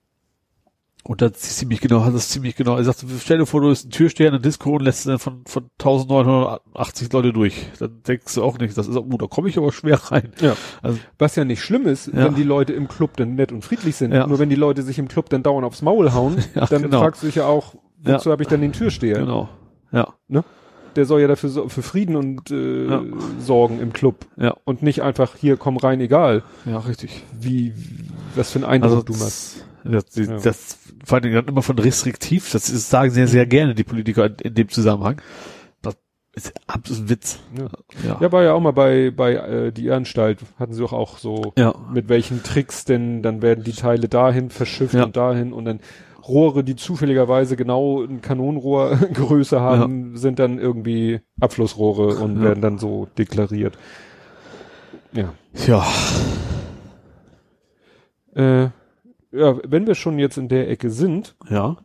und 1.09 1.23
das 1.23 1.33
ist 1.33 1.59
ziemlich 1.59 1.81
genau, 1.81 2.05
hat 2.05 2.15
das 2.15 2.29
ziemlich 2.29 2.57
genau. 2.57 2.77
Er 2.77 2.85
sagt, 2.85 3.05
stell 3.21 3.39
dir 3.39 3.47
vor, 3.47 3.61
du 3.61 3.69
bist 3.69 3.87
ein 3.87 3.91
Türsteher 3.91 4.29
in 4.29 4.35
einer 4.35 4.43
Disco 4.43 4.71
und 4.73 4.83
lässt 4.83 5.07
dann 5.07 5.19
von, 5.19 5.43
von 5.47 5.71
1980 5.79 7.13
Leute 7.13 7.33
durch. 7.33 7.67
Dann 7.79 8.03
denkst 8.07 8.35
du 8.35 8.43
auch 8.43 8.59
nicht, 8.59 8.77
das 8.77 8.89
ist, 8.89 8.97
oh, 8.97 9.17
da 9.19 9.27
komme 9.27 9.49
ich 9.49 9.57
aber 9.59 9.73
schwer 9.73 9.97
rein. 10.11 10.33
Ja. 10.41 10.55
Also, 10.83 10.99
Was 11.19 11.37
ja 11.37 11.45
nicht 11.45 11.63
schlimm 11.63 11.87
ist, 11.87 12.09
Ja. 12.09 12.25
wenn 12.25 12.35
die 12.35 12.43
Leute 12.43 12.73
im 12.73 12.89
Club 12.89 13.17
dann 13.17 13.35
nett 13.35 13.53
und 13.53 13.65
friedlich 13.65 13.97
sind. 13.97 14.13
Ja. 14.13 14.27
Nur 14.27 14.39
wenn 14.39 14.49
die 14.51 14.57
Leute 14.57 14.83
sich 14.83 14.99
im 14.99 15.09
Club 15.09 15.29
dann 15.31 15.43
dauernd 15.43 15.65
aufs 15.67 15.83
Maul 15.83 16.13
hauen, 16.13 16.37
Ja, 16.55 16.67
dann 16.67 16.83
genau. 16.83 17.01
fragst 17.01 17.23
du 17.23 17.27
dich 17.27 17.37
ja 17.37 17.47
auch, 17.47 17.75
wozu 18.03 18.31
habe 18.31 18.43
ich 18.43 18.49
dann 18.49 18.61
den 18.61 18.73
Türsteher? 18.73 19.19
genau. 19.21 19.49
Ja, 19.93 20.09
Der 20.97 21.05
soll 21.05 21.21
ja 21.21 21.29
dafür 21.29 21.49
so, 21.51 21.69
für 21.69 21.83
Frieden 21.83 22.17
und 22.17 22.51
äh, 22.51 22.87
Ja. 22.89 23.03
sorgen 23.39 23.81
im 23.81 23.93
Club. 23.93 24.27
ja, 24.37 24.55
Und 24.65 24.83
nicht 24.83 25.03
einfach, 25.03 25.37
hier, 25.37 25.57
komm 25.57 25.77
rein, 25.77 26.01
egal, 26.01 26.43
ja, 26.65 26.79
richtig. 26.79 27.23
wie, 27.39 27.73
was 28.35 28.51
für 28.51 28.59
einen 28.59 28.65
Eindruck 28.65 28.91
Also 28.93 29.03
du 29.05 29.13
machst. 29.13 29.65
Das, 29.93 30.07
das, 30.07 30.27
Ja. 30.27 30.37
das 30.39 30.79
vor 31.05 31.21
Dingen 31.21 31.47
immer 31.47 31.63
von 31.63 31.79
restriktiv, 31.79 32.51
das 32.53 32.69
ist, 32.71 32.91
sagen 32.91 33.11
sehr, 33.11 33.29
sehr 33.29 33.47
gerne 33.47 33.75
die 33.75 33.85
Politiker 33.85 34.27
in, 34.27 34.35
in 34.43 34.55
dem 34.55 34.69
Zusammenhang. 34.69 35.21
Das 35.83 35.97
ist 36.35 36.53
absolut 36.67 37.05
ein 37.05 37.09
Witz. 37.11 37.39
Ja. 37.57 37.69
Ja. 38.07 38.19
Ja, 38.21 38.33
war 38.33 38.43
ja 38.43 38.53
auch 38.53 38.61
mal 38.61 38.73
bei, 38.73 39.11
bei 39.11 39.35
äh, 39.35 39.73
die 39.73 39.91
Anstalt, 39.91 40.41
hatten 40.59 40.75
sie 40.75 40.81
doch 40.83 40.93
auch 40.93 41.17
so, 41.19 41.55
Ja. 41.57 41.75
mit 41.93 42.09
welchen 42.11 42.43
Tricks 42.43 42.85
denn, 42.85 43.23
dann 43.23 43.41
werden 43.41 43.65
die 43.65 43.73
Teile 43.73 44.09
dahin 44.09 44.51
verschifft 44.51 44.95
Ja. 44.95 45.05
und 45.05 45.17
dahin 45.17 45.53
und 45.55 45.65
dann 45.65 45.81
Rohre, 46.29 46.65
die 46.65 46.75
zufälligerweise 46.77 47.57
genau 47.57 48.03
ein 48.03 48.21
Kanonenrohrgröße 48.21 49.61
haben, 49.63 50.17
sind 50.19 50.39
dann 50.41 50.59
irgendwie 50.59 51.21
Abflussrohre 51.41 52.17
und 52.17 52.37
Ja. 52.39 52.43
werden 52.43 52.61
dann 52.61 52.79
so 52.79 53.07
deklariert. 53.17 53.79
Ja. 55.13 55.33
ja. 55.67 55.87
Äh, 58.35 58.69
ja, 59.37 59.57
wenn 59.65 59.87
wir 59.87 59.95
schon 59.95 60.19
jetzt 60.19 60.39
in 60.39 60.49
der 60.49 60.69
Ecke 60.71 60.91
sind, 60.91 61.37
Ja. 61.49 61.77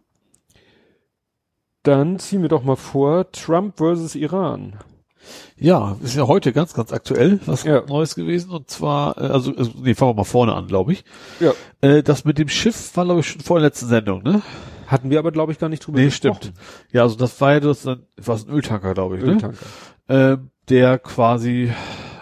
dann 1.84 2.20
ziehen 2.20 2.42
wir 2.42 2.50
doch 2.50 2.64
mal 2.64 2.76
vor, 2.76 3.32
Trump 3.32 3.78
versus 3.78 4.16
Iran. 4.16 4.78
Ja, 5.56 5.98
ist 6.02 6.16
ja 6.16 6.28
heute 6.28 6.52
ganz, 6.52 6.74
ganz 6.74 6.92
aktuell 6.92 7.40
was 7.46 7.64
Ja. 7.64 7.84
Neues 7.88 8.16
gewesen. 8.16 8.50
Und 8.52 8.70
zwar, 8.72 9.18
äh, 9.18 9.26
also, 9.28 9.56
also 9.56 9.72
nee, 9.82 9.94
fangen 9.94 10.12
wir 10.12 10.16
mal 10.16 10.24
vorne 10.24 10.54
an, 10.54 10.68
glaube 10.68 10.94
ich. 10.94 11.04
Ja. 11.40 11.54
Äh, 11.82 12.02
das 12.02 12.26
mit 12.26 12.40
dem 12.40 12.48
Schiff 12.50 12.96
war, 12.98 13.06
glaube 13.06 13.20
ich, 13.20 13.28
schon 13.28 13.42
vor 13.42 13.60
der 13.60 13.68
letzten 13.68 13.88
Sendung, 13.88 14.24
ne? 14.24 14.42
Hatten 14.88 15.10
wir 15.12 15.20
aber, 15.20 15.32
glaube 15.32 15.52
ich, 15.52 15.60
gar 15.60 15.70
nicht 15.70 15.86
drüber 15.86 16.00
Nee, 16.00 16.06
gesprochen. 16.06 16.38
stimmt. 16.42 16.54
Ja, 16.92 17.04
also 17.04 17.16
das 17.16 17.40
war 17.40 17.54
ja 17.54 17.60
das, 17.60 17.88
was 18.18 18.48
ein 18.48 18.52
Öltanker, 18.54 18.94
glaube 18.96 19.18
ich, 19.18 19.24
ne? 19.24 19.34
Öltanker. 19.34 19.58
äh, 20.08 20.38
der 20.70 20.98
quasi 21.00 21.72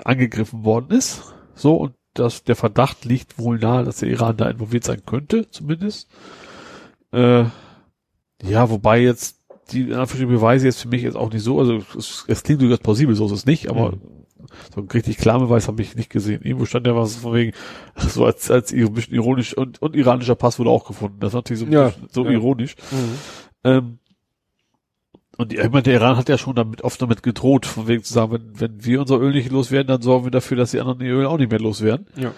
angegriffen 0.03 0.65
worden 0.65 0.91
ist. 0.91 1.33
So, 1.55 1.75
und 1.77 1.93
das, 2.13 2.43
der 2.43 2.55
Verdacht 2.55 3.05
liegt 3.05 3.37
wohl 3.37 3.59
nahe, 3.59 3.83
dass 3.83 3.97
der 3.97 4.09
Iran 4.09 4.37
da 4.37 4.49
involviert 4.49 4.83
sein 4.83 5.01
könnte, 5.05 5.49
zumindest. 5.51 6.09
Äh, 7.11 7.45
ja, 8.43 8.69
wobei 8.69 8.99
jetzt 9.01 9.39
die 9.71 9.83
Beweise 9.85 10.65
jetzt 10.65 10.81
für 10.81 10.87
mich 10.87 11.03
jetzt 11.03 11.15
auch 11.15 11.31
nicht 11.31 11.43
so, 11.43 11.59
also 11.59 11.77
es, 11.97 12.25
es 12.27 12.43
klingt 12.43 12.61
durchaus 12.61 12.79
plausibel, 12.79 13.15
so 13.15 13.25
ist 13.27 13.31
es 13.31 13.45
nicht, 13.45 13.69
aber 13.69 13.91
Mhm. 13.91 14.01
so 14.73 14.81
ein 14.81 14.87
richtig 14.87 15.17
klar 15.17 15.39
Beweis 15.39 15.67
habe 15.67 15.81
ich 15.81 15.95
nicht 15.95 16.09
gesehen. 16.09 16.41
Irgendwo 16.43 16.65
stand 16.65 16.87
ja 16.87 16.95
was 16.95 17.17
von 17.17 17.33
wegen, 17.33 17.53
so 17.95 18.25
als, 18.25 18.49
als 18.49 18.71
ein 18.73 18.93
bisschen 18.93 19.13
ironisch 19.13 19.55
und, 19.55 19.81
und 19.81 19.95
iranischer 19.95 20.35
Pass 20.35 20.57
wurde 20.59 20.69
auch 20.71 20.87
gefunden. 20.87 21.17
Das 21.19 21.29
ist 21.31 21.35
natürlich 21.35 21.59
so, 21.61 21.67
Ja, 21.67 21.93
so 22.11 22.25
ja. 22.25 22.31
ironisch. 22.31 22.75
Mhm. 22.91 23.09
Ähm, 23.63 23.99
und 25.39 25.53
ich 25.53 25.69
meine, 25.69 25.81
der 25.83 25.95
Iran 25.95 26.17
hat 26.17 26.29
ja 26.29 26.37
schon 26.37 26.55
damit 26.55 26.83
oft 26.83 27.01
damit 27.01 27.23
gedroht, 27.23 27.65
von 27.65 27.87
wegen 27.87 28.03
zu 28.03 28.13
sagen, 28.13 28.31
wenn, 28.33 28.59
wenn 28.59 28.85
wir 28.85 28.99
unser 29.01 29.19
Öl 29.19 29.31
nicht 29.31 29.51
loswerden, 29.51 29.87
dann 29.87 30.01
sorgen 30.01 30.25
wir 30.25 30.31
dafür, 30.31 30.57
dass 30.57 30.71
die 30.71 30.79
anderen 30.79 31.01
ihr 31.01 31.13
Öl 31.15 31.25
auch 31.25 31.37
nicht 31.37 31.49
mehr 31.49 31.59
loswerden. 31.59 32.05
Ja. 32.15 32.31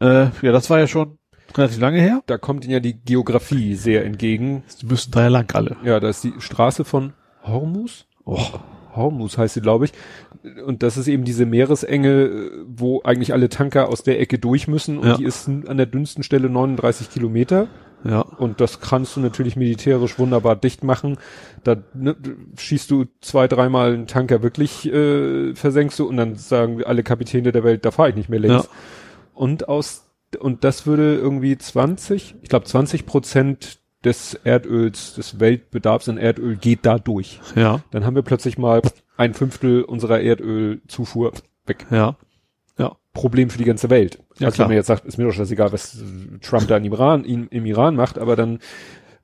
Äh, 0.00 0.30
ja, 0.42 0.52
das 0.52 0.68
war 0.70 0.78
ja 0.78 0.86
schon 0.86 1.18
relativ 1.56 1.80
lange 1.80 2.00
her. 2.00 2.22
Da 2.26 2.38
kommt 2.38 2.64
ihnen 2.64 2.72
ja 2.74 2.80
die 2.80 2.94
Geografie 3.00 3.74
sehr 3.74 4.04
entgegen. 4.04 4.62
Die 4.82 4.86
müssen 4.86 5.10
da 5.12 5.22
ja 5.22 5.28
lang 5.28 5.50
alle. 5.54 5.76
Ja, 5.82 5.98
da 5.98 6.08
ist 6.08 6.22
die 6.24 6.34
Straße 6.38 6.84
von 6.84 7.14
Hormuz. 7.42 8.04
Oh, 8.24 8.38
Hormuz 8.94 9.38
heißt 9.38 9.54
sie, 9.54 9.60
glaube 9.62 9.86
ich. 9.86 9.92
Und 10.64 10.82
das 10.82 10.96
ist 10.96 11.08
eben 11.08 11.24
diese 11.24 11.46
Meeresenge, 11.46 12.50
wo 12.66 13.00
eigentlich 13.02 13.32
alle 13.32 13.48
Tanker 13.48 13.88
aus 13.88 14.02
der 14.02 14.20
Ecke 14.20 14.38
durch 14.38 14.68
müssen. 14.68 14.98
Und 14.98 15.06
Ja. 15.08 15.16
die 15.16 15.24
ist 15.24 15.48
an 15.48 15.76
der 15.76 15.86
dünnsten 15.86 16.22
Stelle 16.22 16.50
39 16.50 17.10
Kilometer. 17.10 17.68
Ja. 18.04 18.20
Und 18.20 18.60
das 18.60 18.80
kannst 18.80 19.16
du 19.16 19.20
natürlich 19.20 19.56
militärisch 19.56 20.18
wunderbar 20.18 20.56
dicht 20.56 20.84
machen. 20.84 21.18
Da 21.64 21.76
ne, 21.94 22.16
schießt 22.56 22.90
du 22.90 23.06
zwei, 23.20 23.48
dreimal 23.48 23.94
einen 23.94 24.06
Tanker 24.06 24.42
wirklich, 24.42 24.86
äh, 24.86 25.54
versenkst 25.54 25.98
du 25.98 26.08
und 26.08 26.16
dann 26.16 26.36
sagen 26.36 26.84
alle 26.84 27.02
Kapitäne 27.02 27.52
der 27.52 27.64
Welt, 27.64 27.84
da 27.84 27.90
fahre 27.90 28.10
ich 28.10 28.14
nicht 28.16 28.28
mehr 28.28 28.40
links. 28.40 28.64
Ja. 28.64 28.70
Und 29.34 29.68
aus 29.68 30.04
und 30.40 30.64
das 30.64 30.86
würde 30.86 31.14
irgendwie 31.14 31.56
20, 31.56 32.36
ich 32.42 32.48
glaube 32.48 32.66
20 32.66 33.06
Prozent 33.06 33.78
des 34.04 34.34
Erdöls, 34.34 35.14
des 35.14 35.40
Weltbedarfs 35.40 36.08
an 36.08 36.18
Erdöl 36.18 36.56
geht 36.56 36.86
da 36.86 36.98
durch. 36.98 37.40
Ja. 37.54 37.80
Dann 37.90 38.04
haben 38.04 38.14
wir 38.14 38.22
plötzlich 38.22 38.58
mal 38.58 38.82
ein 39.16 39.34
Fünftel 39.34 39.82
unserer 39.82 40.20
Erdölzufuhr 40.20 41.32
weg. 41.66 41.86
Ja. 41.90 42.16
Ja. 42.78 42.96
Problem 43.12 43.50
für 43.50 43.58
die 43.58 43.64
ganze 43.64 43.90
Welt. 43.90 44.18
Ja, 44.38 44.46
also 44.46 44.56
klar. 44.56 44.66
wenn 44.68 44.70
man 44.72 44.76
jetzt 44.76 44.86
sagt, 44.86 45.04
ist 45.06 45.18
mir 45.18 45.24
doch 45.24 45.32
scheißegal, 45.32 45.72
was 45.72 45.98
Trump 46.42 46.68
da 46.68 46.76
im 46.76 46.84
Iran, 46.84 47.24
im, 47.24 47.48
im 47.50 47.66
Iran 47.66 47.96
macht, 47.96 48.18
aber 48.18 48.36
dann, 48.36 48.58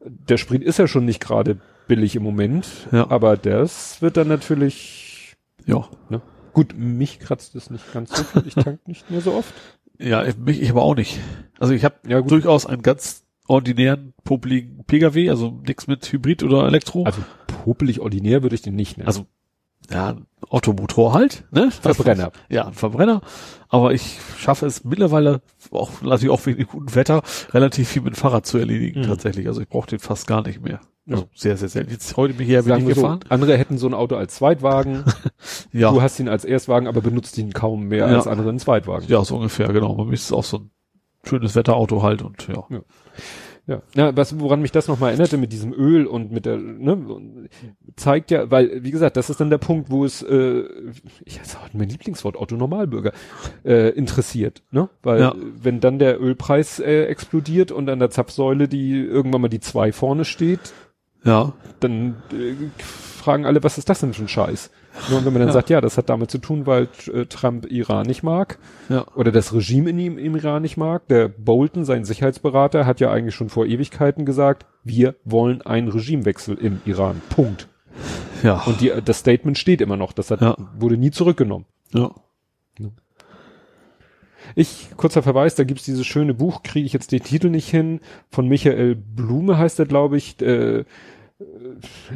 der 0.04 0.36
Sprit 0.38 0.62
ist 0.62 0.78
ja 0.78 0.86
schon 0.88 1.04
nicht 1.04 1.20
gerade 1.20 1.58
billig 1.88 2.16
im 2.16 2.22
Moment, 2.22 2.66
Ja. 2.92 3.10
aber 3.10 3.36
das 3.36 4.00
wird 4.02 4.16
dann 4.16 4.28
natürlich, 4.28 5.36
Ja. 5.66 5.88
ne? 6.08 6.20
Gut, 6.52 6.74
mich 6.76 7.18
kratzt 7.18 7.54
es 7.54 7.70
nicht 7.70 7.92
ganz 7.94 8.14
so 8.16 8.24
viel, 8.24 8.42
ich 8.46 8.54
tank 8.54 8.86
nicht 8.86 9.10
mehr 9.10 9.20
so 9.20 9.32
oft. 9.34 9.52
Ja, 9.98 10.24
ich- 10.24 10.36
mich, 10.36 10.60
ich 10.60 10.70
aber 10.70 10.82
auch 10.82 10.96
nicht. 10.96 11.20
Also 11.60 11.74
ich 11.74 11.84
habe 11.84 11.94
Ja, 12.08 12.18
gut. 12.20 12.30
durchaus 12.32 12.66
einen 12.66 12.82
ganz 12.82 13.24
ordinären, 13.46 14.14
popeligen 14.24 14.82
Pkw, 14.84 15.30
also 15.30 15.60
nichts 15.64 15.86
mit 15.86 16.10
Hybrid 16.10 16.42
oder 16.42 16.66
Elektro. 16.66 17.04
Also 17.04 17.22
popelig 17.64 18.00
ordinär 18.00 18.42
würde 18.42 18.54
ich 18.56 18.62
den 18.62 18.74
nicht 18.74 18.96
nennen. 18.96 19.06
Also, 19.06 19.26
ja, 19.90 20.10
ein 20.10 20.26
Ottomotor 20.48 21.12
halt, 21.14 21.44
ne? 21.50 21.70
Verbrenner. 21.70 22.32
Ja, 22.48 22.66
ein 22.66 22.74
Verbrenner. 22.74 23.20
Aber 23.68 23.94
ich 23.94 24.18
schaffe 24.38 24.66
es 24.66 24.84
mittlerweile, 24.84 25.40
auch 25.70 26.02
natürlich 26.02 26.30
auch 26.30 26.44
wegen 26.46 26.58
dem 26.58 26.66
guten 26.66 26.94
Wetter, 26.94 27.22
relativ 27.52 27.88
viel 27.88 28.02
mit 28.02 28.14
dem 28.14 28.16
Fahrrad 28.16 28.44
zu 28.46 28.58
erledigen 28.58 29.00
Mhm. 29.00 29.06
tatsächlich. 29.06 29.46
Also 29.48 29.60
ich 29.62 29.68
brauche 29.68 29.88
den 29.88 29.98
fast 29.98 30.26
gar 30.26 30.42
nicht 30.46 30.60
mehr. 30.62 30.80
Ja. 31.06 31.14
Also 31.16 31.28
sehr, 31.34 31.56
sehr 31.56 31.68
selten. 31.68 31.90
Jetzt 31.90 32.16
heute 32.16 32.34
bin 32.34 32.46
ich 32.46 32.52
her, 32.52 32.62
bin 32.62 32.76
ich 32.76 32.86
wir 32.86 32.94
so, 32.94 33.00
gefahren. 33.02 33.20
andere 33.28 33.56
hätten 33.56 33.78
so 33.78 33.86
ein 33.88 33.94
Auto 33.94 34.14
als 34.16 34.34
Zweitwagen, 34.36 35.04
Ja. 35.72 35.90
du 35.90 36.00
hast 36.02 36.20
ihn 36.20 36.28
als 36.28 36.44
Erstwagen, 36.44 36.86
aber 36.86 37.00
benutzt 37.00 37.36
ihn 37.38 37.52
kaum 37.52 37.88
mehr 37.88 38.08
Ja. 38.10 38.16
als 38.16 38.26
andere 38.26 38.50
in 38.50 38.58
Zweitwagen. 38.58 39.06
ja, 39.08 39.24
so 39.24 39.36
ungefähr, 39.36 39.68
genau. 39.72 39.94
Bei 39.94 40.04
mir 40.04 40.12
ist 40.12 40.24
es 40.26 40.32
auch 40.32 40.44
so 40.44 40.58
ein 40.58 40.70
schönes 41.24 41.54
Wetterauto 41.56 42.02
halt 42.02 42.22
und 42.22 42.46
ja. 42.48 42.64
Ja, 42.68 42.80
ja 43.94 44.16
was, 44.16 44.38
woran 44.40 44.60
mich 44.62 44.72
das 44.72 44.88
nochmal 44.88 45.10
erinnerte 45.10 45.36
mit 45.36 45.52
diesem 45.52 45.72
Öl 45.72 46.06
und 46.06 46.32
mit 46.32 46.46
der, 46.46 46.56
ne, 46.56 47.48
zeigt 47.96 48.30
ja, 48.30 48.50
weil, 48.50 48.82
wie 48.84 48.90
gesagt, 48.90 49.16
das 49.16 49.30
ist 49.30 49.40
dann 49.40 49.50
der 49.50 49.58
Punkt, 49.58 49.90
wo 49.90 50.04
es, 50.04 50.22
äh, 50.22 50.64
ich 51.24 51.40
sag 51.42 51.74
mein 51.74 51.88
Lieblingswort, 51.88 52.36
Otto 52.36 52.56
Normalbürger, 52.56 53.12
äh, 53.64 53.90
interessiert, 53.90 54.62
ne? 54.70 54.88
Weil 55.02 55.20
Ja. 55.20 55.34
wenn 55.62 55.80
dann 55.80 55.98
der 55.98 56.20
Ölpreis 56.20 56.78
äh, 56.80 57.04
explodiert 57.04 57.70
und 57.72 57.88
an 57.88 57.98
der 57.98 58.10
Zapfsäule 58.10 58.68
die 58.68 58.92
irgendwann 59.00 59.40
mal 59.42 59.48
die 59.48 59.60
zwei 59.60 59.92
vorne 59.92 60.24
steht, 60.24 60.72
Ja. 61.24 61.52
dann 61.80 62.16
äh, 62.32 62.54
fragen 62.82 63.46
alle, 63.46 63.62
was 63.62 63.78
ist 63.78 63.88
das 63.88 64.00
denn 64.00 64.12
für 64.12 64.22
ein 64.22 64.28
Scheiß? 64.28 64.70
Nur 65.10 65.24
wenn 65.24 65.32
man 65.32 65.40
dann 65.40 65.48
Ja. 65.48 65.52
sagt, 65.52 65.70
ja, 65.70 65.80
das 65.80 65.96
hat 65.96 66.10
damit 66.10 66.30
zu 66.30 66.38
tun, 66.38 66.66
weil 66.66 66.88
äh, 67.12 67.24
Trump 67.26 67.66
Iran 67.70 68.06
nicht 68.06 68.22
mag 68.22 68.58
Ja. 68.88 69.06
oder 69.14 69.32
das 69.32 69.54
Regime 69.54 69.90
in 69.90 69.98
ihm 69.98 70.18
im 70.18 70.36
Iran 70.36 70.62
nicht 70.62 70.76
mag. 70.76 71.08
Der 71.08 71.28
Bolton, 71.28 71.84
sein 71.84 72.04
Sicherheitsberater, 72.04 72.84
hat 72.86 73.00
ja 73.00 73.10
eigentlich 73.10 73.34
schon 73.34 73.48
vor 73.48 73.64
Ewigkeiten 73.66 74.26
gesagt, 74.26 74.66
wir 74.84 75.14
wollen 75.24 75.62
einen 75.62 75.88
Regimewechsel 75.88 76.56
im 76.58 76.82
Iran. 76.84 77.22
Punkt. 77.30 77.68
Ja. 78.42 78.62
Und 78.66 78.80
die, 78.80 78.92
das 79.04 79.18
Statement 79.20 79.56
steht 79.56 79.80
immer 79.80 79.96
noch. 79.96 80.12
Das 80.12 80.30
hat, 80.30 80.40
Ja. 80.40 80.56
wurde 80.78 80.96
nie 80.96 81.10
zurückgenommen. 81.10 81.64
ja. 81.94 82.10
Ich, 84.54 84.88
kurzer 84.96 85.22
Verweis, 85.22 85.54
da 85.54 85.64
gibt's 85.64 85.84
dieses 85.84 86.04
schöne 86.06 86.34
Buch, 86.34 86.62
kriege 86.62 86.84
ich 86.84 86.92
jetzt 86.92 87.12
den 87.12 87.22
Titel 87.22 87.48
nicht 87.48 87.68
hin, 87.70 88.00
von 88.28 88.48
Michael 88.48 88.96
Blume 88.96 89.56
heißt 89.56 89.78
er, 89.78 89.86
glaube 89.86 90.16
ich, 90.16 90.40
äh, 90.42 90.84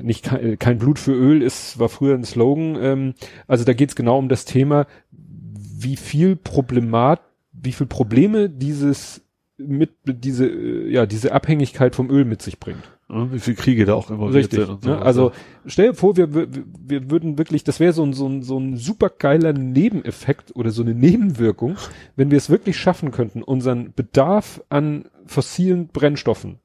nicht 0.03 0.25
kein, 0.25 0.59
kein 0.59 0.79
Blut 0.79 0.99
für 0.99 1.13
Öl 1.13 1.43
ist, 1.43 1.79
war 1.79 1.89
früher 1.89 2.15
ein 2.15 2.25
Slogan. 2.25 2.77
Ähm, 2.81 3.15
also 3.47 3.65
da 3.65 3.73
geht's 3.73 3.97
genau 3.97 4.19
um 4.19 4.29
das 4.29 4.45
Thema, 4.45 4.87
wie 5.11 5.97
viel 5.97 6.37
Problemat, 6.37 7.21
wie 7.53 7.73
viel 7.73 7.87
Probleme 7.87 8.49
dieses 8.49 9.23
mit 9.59 9.91
diese 10.05 10.47
äh, 10.47 10.91
ja 10.91 11.07
diese 11.07 11.33
Abhängigkeit 11.33 11.95
vom 11.95 12.11
Öl 12.11 12.25
mit 12.25 12.43
sich 12.43 12.61
bringt. 12.61 12.83
Und 13.09 13.33
wie 13.33 13.39
viele 13.39 13.57
Kriege 13.57 13.85
da 13.85 13.95
auch 13.95 14.11
immer 14.11 14.33
Richtig. 14.35 14.67
Ne? 14.85 15.01
Also 15.01 15.31
stell 15.65 15.91
dir 15.91 15.95
vor, 15.95 16.17
wir, 16.17 16.35
wir, 16.35 16.49
wir 16.53 17.09
würden 17.09 17.39
wirklich, 17.39 17.63
das 17.63 17.79
wäre 17.79 17.93
so 17.93 18.03
ein, 18.03 18.13
so 18.13 18.29
ein, 18.29 18.43
so 18.43 18.59
ein 18.59 18.77
super 18.77 19.11
geiler 19.11 19.53
Nebeneffekt 19.53 20.57
oder 20.57 20.73
so 20.73 20.83
eine 20.83 20.93
Nebenwirkung, 20.93 21.77
wenn 22.17 22.33
wir 22.33 22.39
es 22.39 22.51
wirklich 22.51 22.77
schaffen 22.77 23.13
könnten, 23.13 23.45
unseren 23.45 23.93
Bedarf 23.95 24.61
an 24.71 25.05
fossilen 25.25 25.87
Brennstoffen 25.87 26.59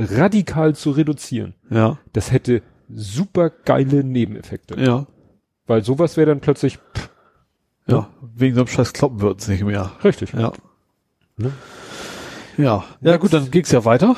radikal 0.00 0.74
zu 0.74 0.90
reduzieren. 0.90 1.54
ja. 1.70 1.98
Das 2.12 2.32
hätte 2.32 2.62
super 2.92 3.50
geile 3.50 4.02
Nebeneffekte. 4.04 4.80
Ja. 4.80 5.06
Weil 5.66 5.84
sowas 5.84 6.16
wäre 6.16 6.26
dann 6.30 6.40
plötzlich 6.40 6.78
pff, 6.78 7.10
Ja. 7.86 8.08
Wegen 8.34 8.54
so 8.54 8.62
einem 8.62 8.68
scheiß 8.68 8.92
Kloppen 8.92 9.20
wird's 9.20 9.46
nicht 9.48 9.62
mehr. 9.64 9.92
richtig. 10.02 10.32
Ja. 10.32 10.52
Ne? 11.36 11.52
Ja. 12.56 12.84
Ja, 13.00 13.16
gut, 13.16 13.32
dann 13.32 13.50
ging's 13.50 13.70
ja 13.72 13.84
weiter 13.84 14.16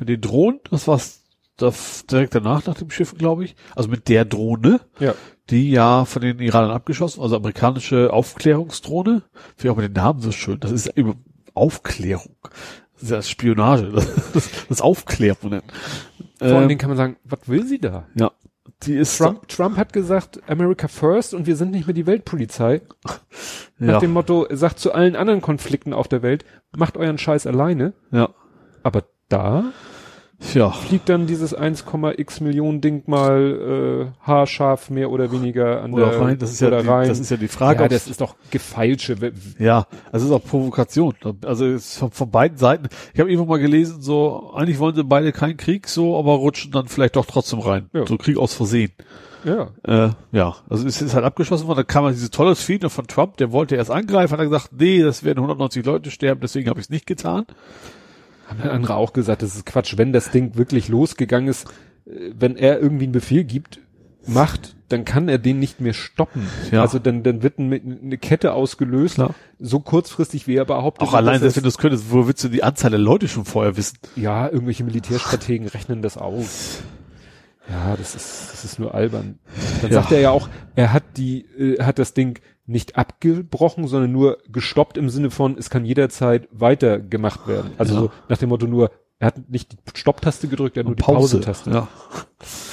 mit 0.00 0.08
den 0.08 0.20
Drohnen. 0.20 0.60
Das 0.70 0.88
war's 0.88 1.22
das 1.56 2.06
direkt 2.06 2.34
danach 2.34 2.66
nach 2.66 2.74
dem 2.74 2.90
Schiff, 2.90 3.14
glaube 3.16 3.44
ich. 3.44 3.54
Also 3.76 3.88
mit 3.88 4.08
der 4.08 4.24
Drohne, 4.24 4.80
Ja. 4.98 5.14
die 5.50 5.70
ja 5.70 6.04
von 6.04 6.22
den 6.22 6.40
Iranern 6.40 6.72
abgeschossen, 6.72 7.22
also 7.22 7.36
amerikanische 7.36 8.12
Aufklärungsdrohne. 8.12 9.22
Finde 9.56 9.62
ich 9.62 9.70
auch 9.70 9.76
mit 9.76 9.84
den 9.86 9.92
Namen 9.92 10.20
so 10.20 10.32
schön. 10.32 10.58
Das 10.58 10.72
ist 10.72 10.86
über 10.96 11.14
Aufklärung. 11.54 12.36
Das 12.94 13.02
ist 13.02 13.10
ja 13.10 13.22
Spionage. 13.22 13.90
Das, 14.32 14.50
das, 14.68 14.80
Aufklären. 14.80 15.36
Vor 15.40 15.50
allen 16.40 16.62
Ähm, 16.62 16.68
Dingen 16.68 16.78
kann 16.78 16.90
man 16.90 16.96
sagen, 16.96 17.16
was 17.24 17.40
will 17.46 17.64
sie 17.66 17.78
da? 17.78 18.04
ja. 18.14 18.30
Die 18.82 18.94
ist 18.96 19.16
Trump, 19.16 19.48
Trump 19.48 19.76
hat 19.78 19.92
gesagt, 19.94 20.40
America 20.46 20.88
first 20.88 21.32
und 21.32 21.46
wir 21.46 21.56
sind 21.56 21.70
nicht 21.70 21.86
mehr 21.86 21.94
die 21.94 22.06
Weltpolizei. 22.06 22.82
Nach 23.78 23.94
ja, 23.94 23.98
dem 23.98 24.12
Motto, 24.12 24.46
sagt 24.50 24.78
zu 24.78 24.92
allen 24.92 25.16
anderen 25.16 25.40
Konflikten 25.40 25.92
auf 25.94 26.08
der 26.08 26.22
Welt, 26.22 26.44
macht 26.76 26.96
euren 26.98 27.16
Scheiß 27.16 27.46
alleine. 27.46 27.92
ja, 28.10 28.28
Aber 28.82 29.04
da 29.28 29.64
ja, 30.52 30.70
fliegt 30.70 31.08
dann 31.08 31.26
dieses 31.26 31.56
1,x 31.56 32.40
Millionen 32.42 32.80
Ding 32.80 33.04
mal 33.06 34.10
äh, 34.12 34.26
haarscharf 34.26 34.90
mehr 34.90 35.10
oder 35.10 35.32
weniger 35.32 35.82
an 35.82 35.92
oder 35.94 36.10
der 36.10 36.20
rein. 36.20 36.38
Das 36.38 36.52
ist 36.52 36.60
ja, 36.60 36.70
die, 36.70 36.86
rein. 36.86 37.08
das 37.08 37.20
ist 37.20 37.30
ja 37.30 37.36
die 37.36 37.48
Frage. 37.48 37.82
ja, 37.82 37.88
das 37.88 38.06
ist 38.06 38.20
doch 38.20 38.34
Gefeilsche. 38.50 39.16
Ja, 39.58 39.86
es 40.12 40.22
ist 40.22 40.30
auch 40.30 40.44
Provokation. 40.44 41.14
Also 41.44 41.66
es 41.66 41.92
ist 41.92 41.98
von, 41.98 42.10
von 42.10 42.30
beiden 42.30 42.58
Seiten. 42.58 42.88
Ich 43.14 43.20
habe 43.20 43.30
irgendwo 43.30 43.48
mal 43.50 43.58
gelesen, 43.58 44.02
so 44.02 44.52
eigentlich 44.54 44.78
wollen 44.78 44.94
sie 44.94 45.04
beide 45.04 45.32
keinen 45.32 45.56
Krieg, 45.56 45.88
so, 45.88 46.18
aber 46.18 46.32
rutschen 46.34 46.72
dann 46.72 46.88
vielleicht 46.88 47.16
doch 47.16 47.26
trotzdem 47.26 47.60
rein. 47.60 47.88
Ja. 47.92 48.06
So 48.06 48.16
Krieg 48.18 48.36
aus 48.36 48.54
Versehen. 48.54 48.92
Ja, 49.44 49.68
Äh, 49.82 50.10
ja, 50.32 50.56
also 50.68 50.86
es 50.86 51.02
ist 51.02 51.14
halt 51.14 51.24
abgeschossen 51.24 51.66
worden. 51.66 51.78
Da 51.78 51.82
kam 51.84 52.04
halt 52.04 52.16
dieses 52.16 52.30
tolle 52.30 52.56
Feedback 52.56 52.90
von 52.90 53.06
Trump, 53.06 53.36
der 53.36 53.52
wollte 53.52 53.76
erst 53.76 53.90
angreifen, 53.90 54.32
hat 54.32 54.40
er 54.40 54.46
gesagt, 54.46 54.70
nee, 54.72 55.02
das 55.02 55.22
werden 55.22 55.38
190 55.38 55.84
Leute 55.84 56.10
sterben, 56.10 56.40
deswegen 56.40 56.68
habe 56.70 56.80
ich 56.80 56.86
es 56.86 56.90
nicht 56.90 57.06
getan. 57.06 57.44
Haben 58.46 58.62
andere 58.68 58.96
auch 58.96 59.12
gesagt, 59.12 59.42
das 59.42 59.54
ist 59.54 59.66
Quatsch. 59.66 59.96
Wenn 59.96 60.12
das 60.12 60.30
Ding 60.30 60.56
wirklich 60.56 60.88
losgegangen 60.88 61.48
ist, 61.48 61.68
äh, 62.06 62.32
wenn 62.38 62.56
er 62.56 62.80
irgendwie 62.80 63.04
einen 63.04 63.12
Befehl 63.12 63.44
gibt, 63.44 63.80
macht, 64.26 64.74
dann 64.88 65.04
kann 65.04 65.28
er 65.28 65.38
den 65.38 65.58
nicht 65.58 65.80
mehr 65.80 65.92
stoppen. 65.92 66.46
Ja. 66.70 66.82
Also 66.82 66.98
dann, 66.98 67.22
dann 67.22 67.42
wird 67.42 67.58
ein, 67.58 68.00
eine 68.02 68.18
Kette 68.18 68.52
ausgelöst, 68.52 69.16
Klar. 69.16 69.34
so 69.58 69.80
kurzfristig 69.80 70.46
wie 70.46 70.56
er 70.56 70.64
behauptet. 70.64 71.08
Auch 71.08 71.14
allein, 71.14 71.34
dass 71.34 71.40
selbst 71.40 71.56
wenn 71.56 71.62
du 71.64 71.68
es 71.68 71.78
könntest, 71.78 72.10
wo 72.10 72.26
willst 72.26 72.44
du 72.44 72.48
die 72.48 72.62
Anzahl 72.62 72.90
der 72.90 73.00
Leute 73.00 73.28
schon 73.28 73.44
vorher 73.44 73.76
wissen? 73.76 73.98
Ja, 74.16 74.48
irgendwelche 74.48 74.84
Militärstrategen 74.84 75.68
rechnen 75.68 76.02
das 76.02 76.16
aus. 76.16 76.82
Ja, 77.70 77.96
das 77.96 78.14
ist, 78.14 78.52
das 78.52 78.64
ist 78.64 78.78
nur 78.78 78.94
albern. 78.94 79.38
Dann 79.82 79.90
Ja. 79.90 80.00
sagt 80.02 80.12
er 80.12 80.20
ja 80.20 80.30
auch, 80.30 80.48
er 80.74 80.92
hat 80.92 81.02
die, 81.16 81.42
äh, 81.58 81.82
hat 81.82 81.98
das 81.98 82.12
Ding 82.14 82.40
nicht 82.66 82.96
abgebrochen, 82.96 83.86
sondern 83.88 84.12
nur 84.12 84.38
gestoppt 84.50 84.96
im 84.98 85.08
Sinne 85.10 85.30
von, 85.30 85.56
es 85.58 85.70
kann 85.70 85.84
jederzeit 85.84 86.48
weitergemacht 86.50 87.46
werden. 87.46 87.72
Also 87.78 87.94
Ja. 87.94 88.00
so 88.00 88.10
nach 88.28 88.38
dem 88.38 88.48
Motto 88.50 88.66
nur, 88.66 88.90
er 89.18 89.28
hat 89.28 89.48
nicht 89.48 89.72
die 89.72 89.76
Stopptaste 89.98 90.48
gedrückt, 90.48 90.76
er 90.76 90.80
hat 90.80 90.86
nur 90.86 90.96
die 90.96 91.02
Pause-Taste. 91.02 91.70
Ja, 91.70 91.88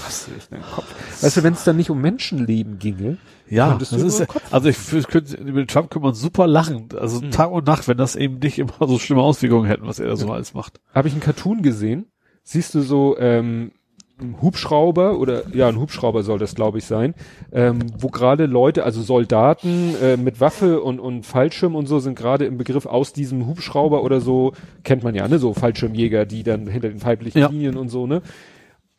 echt 0.08 0.28
in 0.52 0.58
den 0.58 0.64
Kopf. 0.64 0.86
Weißt 1.24 1.38
du, 1.38 1.44
wenn 1.44 1.54
es 1.54 1.64
dann 1.64 1.78
nicht 1.78 1.90
um 1.90 2.02
Menschenleben 2.02 2.80
ginge, 2.80 3.18
ja 3.50 3.76
das 3.78 3.92
ist, 3.94 4.26
also 4.52 4.68
ich 4.70 4.78
für- 4.78 5.02
könnte, 5.04 5.36
über 5.38 5.66
Trump 5.68 5.90
kann 5.90 6.02
man 6.02 6.14
super 6.14 6.48
lachen. 6.48 6.90
Also 6.98 7.22
Mhm. 7.22 7.32
Tag 7.32 7.52
und 7.52 7.68
Nacht, 7.68 7.88
wenn 7.88 7.98
das 7.98 8.16
eben 8.16 8.40
nicht 8.40 8.60
immer 8.60 8.74
so 8.88 8.98
schlimme 9.00 9.22
Auswirkungen 9.22 9.66
hätten, 9.66 9.86
was 9.88 10.00
er 10.00 10.08
da 10.08 10.16
so 10.18 10.32
alles 10.32 10.54
macht. 10.54 10.80
habe 10.94 11.08
ich 11.08 11.14
einen 11.14 11.22
Cartoon 11.22 11.62
gesehen. 11.62 12.08
Siehst 12.44 12.74
du 12.76 12.82
so 12.82 13.18
ähm, 13.20 13.72
ein 14.22 14.38
Hubschrauber 14.42 15.18
oder 15.20 15.44
ja, 15.54 15.68
ein 15.68 15.80
Hubschrauber 15.80 16.24
soll 16.24 16.40
das, 16.40 16.56
glaube 16.56 16.78
ich, 16.78 16.86
sein, 16.86 17.14
ähm, 17.52 17.80
wo 17.98 18.10
gerade 18.10 18.46
Leute, 18.46 18.84
also 18.84 19.02
Soldaten 19.02 19.96
äh, 20.02 20.18
mit 20.18 20.40
Waffe 20.40 20.82
und, 20.82 21.00
und 21.00 21.26
Fallschirm 21.26 21.76
und 21.76 21.88
so 21.88 22.00
sind 22.00 22.18
gerade 22.18 22.46
im 22.46 22.58
Begriff 22.58 22.86
aus 22.86 23.14
diesem 23.14 23.48
Hubschrauber 23.48 24.04
oder 24.04 24.22
so, 24.22 24.54
kennt 24.84 25.04
man 25.04 25.16
ja, 25.16 25.28
ne, 25.28 25.40
so 25.40 25.54
Fallschirmjäger, 25.54 26.26
die 26.26 26.44
dann 26.44 26.68
hinter 26.68 26.90
den 26.90 27.00
feindlichen 27.00 27.42
Ja. 27.42 27.48
Linien 27.50 27.78
und 27.78 27.90
so, 27.90 28.08
ne? 28.08 28.22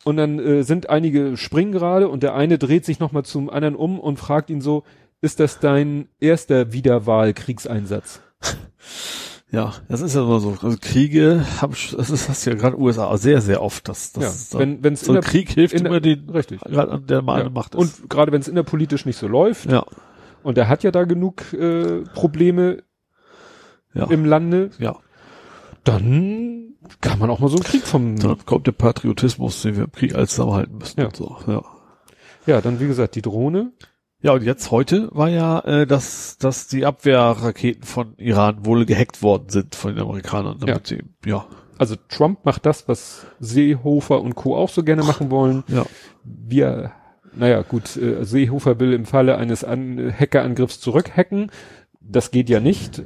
Und 0.05 0.17
dann 0.17 0.37
äh, 0.37 0.63
sind 0.63 0.89
einige 0.89 1.37
springen 1.37 1.71
gerade 1.71 2.09
und 2.09 2.23
der 2.23 2.35
eine 2.35 2.57
dreht 2.57 2.83
sich 2.83 2.99
nochmal 2.99 3.23
zum 3.23 3.49
anderen 3.49 3.75
um 3.75 3.99
und 3.99 4.17
fragt 4.17 4.49
ihn 4.49 4.59
so, 4.59 4.83
ist 5.21 5.39
das 5.39 5.59
dein 5.59 6.09
erster 6.19 6.73
Wiederwahl-Kriegseinsatz? 6.73 8.21
Ja, 9.53 9.71
das 9.87 10.01
ist 10.01 10.15
ja 10.15 10.23
immer 10.23 10.39
so. 10.39 10.57
Also 10.63 10.77
Kriege 10.81 11.45
haben, 11.61 11.73
das 11.95 12.09
ist 12.09 12.27
das 12.27 12.43
ja 12.43 12.55
gerade 12.55 12.75
USA 12.79 13.15
sehr, 13.17 13.39
sehr 13.39 13.61
oft, 13.61 13.87
dass, 13.87 14.11
dass 14.11 14.51
ja, 14.51 14.59
wenn 14.59 14.83
wenn's 14.83 15.01
so 15.01 15.13
ein 15.13 15.21
Krieg 15.21 15.51
hilft 15.51 15.75
immer 15.75 15.99
den, 15.99 16.27
richtig. 16.31 16.59
der 16.61 17.21
Meinung 17.21 17.47
Ja. 17.47 17.49
macht. 17.53 17.75
Und 17.75 18.09
gerade 18.09 18.31
wenn 18.31 18.41
es 18.41 18.47
innerpolitisch 18.47 19.05
nicht 19.05 19.17
so 19.17 19.27
läuft, 19.27 19.69
ja, 19.71 19.85
und 20.41 20.57
er 20.57 20.69
hat 20.69 20.81
ja 20.81 20.89
da 20.89 21.03
genug 21.03 21.53
äh, 21.53 22.01
Probleme 22.15 22.81
ja, 23.93 24.05
im 24.05 24.25
Lande, 24.25 24.71
ja. 24.79 24.95
dann 25.83 26.73
kann 26.99 27.19
man 27.19 27.29
auch 27.29 27.39
mal 27.39 27.49
so 27.49 27.57
einen 27.57 27.63
Krieg 27.63 27.83
vom, 27.83 28.17
Dann 28.17 28.43
kommt 28.47 28.65
der 28.65 28.71
Patriotismus, 28.71 29.61
den 29.61 29.77
wir 29.77 29.83
im 29.83 29.91
Krieg 29.91 30.15
alles 30.15 30.31
zusammenhalten 30.31 30.79
müssen 30.79 30.99
Ja. 30.99 31.05
und 31.05 31.15
so. 31.15 31.37
Ja. 31.45 31.61
ja, 32.47 32.59
dann 32.61 32.79
wie 32.79 32.87
gesagt, 32.87 33.13
die 33.13 33.21
Drohne, 33.21 33.71
Ja, 34.23 34.31
und 34.31 34.43
jetzt 34.43 34.71
heute 34.71 35.09
war 35.11 35.29
ja, 35.29 35.59
äh, 35.59 35.85
dass, 35.85 36.37
dass 36.37 36.67
die 36.67 36.85
Abwehrraketen 36.85 37.83
von 37.83 38.13
Iran 38.17 38.65
wohl 38.65 38.85
gehackt 38.85 39.21
worden 39.21 39.49
sind 39.49 39.75
von 39.75 39.93
den 39.93 40.01
Amerikanern, 40.01 40.57
damit 40.59 40.87
sie, 40.87 41.03
ja, 41.25 41.45
also 41.77 41.95
Trump 42.07 42.45
macht 42.45 42.65
das, 42.65 42.87
was 42.87 43.25
Seehofer 43.41 44.21
und 44.21 44.35
Co. 44.35 44.55
auch 44.55 44.69
so 44.69 44.83
gerne 44.83 45.03
machen 45.03 45.29
wollen. 45.29 45.65
ja, 45.67 45.85
Wir, 46.23 46.93
naja, 47.35 47.63
gut, 47.63 47.97
äh, 47.97 48.23
Seehofer 48.23 48.79
will 48.79 48.93
im 48.93 49.05
Falle 49.05 49.37
eines 49.37 49.65
An 49.65 50.13
Hackerangriffs 50.17 50.79
zurückhacken. 50.79 51.51
Das 51.99 52.31
geht 52.31 52.49
ja 52.49 52.61
nicht. 52.61 53.03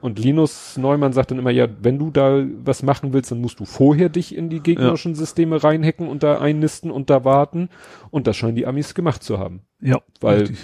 Und 0.00 0.18
Linus 0.18 0.76
Neumann 0.78 1.12
sagt 1.12 1.30
dann 1.30 1.38
immer, 1.38 1.50
ja, 1.50 1.68
wenn 1.82 1.98
du 1.98 2.10
da 2.10 2.44
was 2.64 2.82
machen 2.82 3.12
willst, 3.12 3.30
dann 3.30 3.40
musst 3.40 3.60
du 3.60 3.66
vorher 3.66 4.08
dich 4.08 4.34
in 4.34 4.48
die 4.48 4.60
gegnerischen 4.60 5.14
Systeme 5.14 5.62
reinhacken 5.62 6.08
und 6.08 6.22
da 6.22 6.38
einnisten 6.38 6.90
und 6.90 7.10
da 7.10 7.24
warten. 7.24 7.68
Und 8.10 8.26
das 8.26 8.36
scheinen 8.36 8.56
die 8.56 8.66
Amis 8.66 8.94
gemacht 8.94 9.22
zu 9.22 9.38
haben. 9.38 9.62
ja, 9.80 10.00
Weil- 10.20 10.40
richtig. 10.40 10.58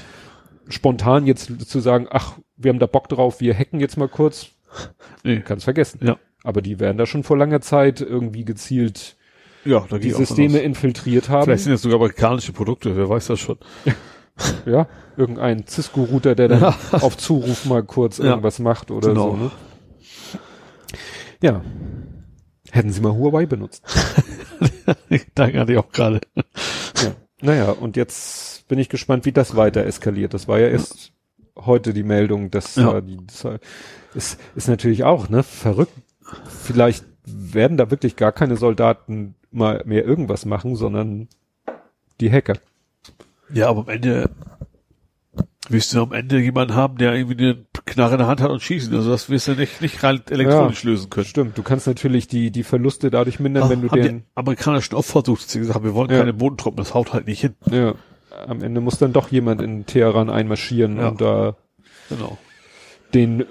Spontan 0.68 1.26
jetzt 1.26 1.68
zu 1.68 1.78
sagen, 1.78 2.09
ach, 2.11 2.39
wir 2.57 2.70
haben 2.70 2.80
da 2.80 2.87
Bock 2.87 3.09
drauf, 3.09 3.41
wir 3.41 3.57
hacken 3.57 3.78
jetzt 3.78 3.97
mal 3.97 4.09
kurz, 4.09 4.49
nee. 5.22 5.41
kannst 5.41 5.62
vergessen. 5.62 6.01
Ja. 6.03 6.18
Aber 6.43 6.61
die 6.61 6.80
werden 6.80 6.99
da 6.99 7.07
schon 7.07 7.22
vor 7.22 7.37
langer 7.37 7.61
Zeit 7.61 8.01
irgendwie 8.01 8.45
gezielt 8.45 9.16
ja, 9.64 9.87
die 9.99 10.11
Systeme 10.11 10.59
infiltriert 10.59 11.28
haben. 11.28 11.45
Vielleicht 11.45 11.64
sind 11.64 11.72
das 11.72 11.82
sogar 11.82 11.99
amerikanische 11.99 12.53
Produkte, 12.53 12.97
wer 12.97 13.09
weiß 13.09 13.28
das 13.28 13.41
schon. 13.41 13.59
Ja, 14.66 14.87
irgendein 15.16 15.66
Cisco-Router, 15.66 16.34
der 16.34 16.49
dann 16.49 16.62
auf 16.93 17.16
Zuruf 17.16 17.64
mal 17.66 17.82
kurz 17.82 18.18
Ja. 18.18 18.24
irgendwas 18.26 18.59
macht 18.59 18.91
oder 18.91 19.09
Genau. 19.11 19.30
so. 19.30 19.37
Ne? 19.37 19.51
Ja. 21.43 21.62
Hätten 22.70 22.91
sie 22.91 23.01
mal 23.01 23.12
Huawei 23.12 23.47
benutzt. 23.47 23.82
Danke 25.34 25.61
hatte 25.61 25.72
ich 25.72 25.78
auch 25.78 25.91
gerade. 25.93 26.20
Ja. 27.03 27.12
Naja, 27.41 27.70
und 27.70 27.97
jetzt 27.97 28.66
bin 28.68 28.78
ich 28.78 28.89
gespannt, 28.89 29.24
wie 29.24 29.32
das 29.32 29.57
weiter 29.57 29.84
eskaliert. 29.84 30.34
Das 30.34 30.49
war 30.49 30.59
ja 30.59 30.68
erst 30.68 31.12
heute 31.57 31.93
die 31.95 32.03
Meldung, 32.03 32.51
dass 32.51 32.74
Ja. 32.76 33.01
die 33.01 33.18
das 33.26 33.47
ist, 34.14 34.41
ist 34.57 34.68
natürlich 34.68 35.05
auch, 35.05 35.28
ne, 35.28 35.43
verrückt. 35.43 35.93
Vielleicht 36.49 37.05
werden 37.24 37.76
da 37.76 37.91
wirklich 37.91 38.16
gar 38.16 38.32
keine 38.32 38.57
Soldaten 38.57 39.34
mal 39.51 39.82
mehr 39.87 40.05
irgendwas 40.05 40.45
machen, 40.45 40.74
sondern 40.76 41.28
die 42.20 42.30
Hacker. 42.32 42.55
Ja, 43.53 43.68
aber 43.68 43.80
am 43.82 43.88
Ende 43.88 44.30
wirst 45.68 45.92
du 45.94 46.03
am 46.03 46.12
Ende 46.12 46.38
jemanden 46.38 46.74
haben, 46.74 46.97
der 46.99 47.14
irgendwie 47.14 47.38
eine 47.38 47.64
Knarre 47.86 48.12
in 48.12 48.18
der 48.18 48.26
Hand 48.28 48.40
hat 48.40 48.51
und 48.51 48.62
schießen. 48.62 48.94
Also 48.94 49.11
das 49.11 49.28
wirst 49.30 49.49
du 49.49 49.53
nicht, 49.55 49.80
nicht 49.80 50.03
rein 50.03 50.20
elektronisch 50.30 50.84
lösen 50.84 51.11
können. 51.11 51.26
Stimmt, 51.26 51.59
du 51.59 51.62
kannst 51.62 51.86
natürlich 51.86 52.28
die, 52.28 52.51
die 52.51 52.62
Verluste 52.62 53.11
dadurch 53.11 53.40
mindern, 53.40 53.64
Ach, 53.64 53.70
wenn 53.70 53.82
du 53.82 53.88
den, 53.88 54.24
Amerikaner 54.34 54.80
schon 54.80 54.97
oft 54.99 55.11
versucht, 55.11 55.49
sie 55.49 55.59
gesagt 55.59 55.74
haben, 55.76 55.84
wir 55.84 55.94
wollen 55.94 56.11
Ja. 56.11 56.18
keine 56.18 56.32
Bodentruppen, 56.32 56.76
das 56.78 56.94
haut 56.94 57.12
halt 57.12 57.26
nicht 57.26 57.40
hin. 57.40 57.55
Ja, 57.70 57.94
am 58.47 58.62
Ende 58.62 58.80
muss 58.80 58.99
dann 58.99 59.12
doch 59.12 59.30
jemand 59.30 59.61
in 59.61 59.86
Teheran 59.86 60.30
einmarschieren 60.30 60.99
Ja. 60.99 61.09
und 61.09 61.20
da 61.20 61.57
Genau. 62.09 62.38
den, 63.14 63.44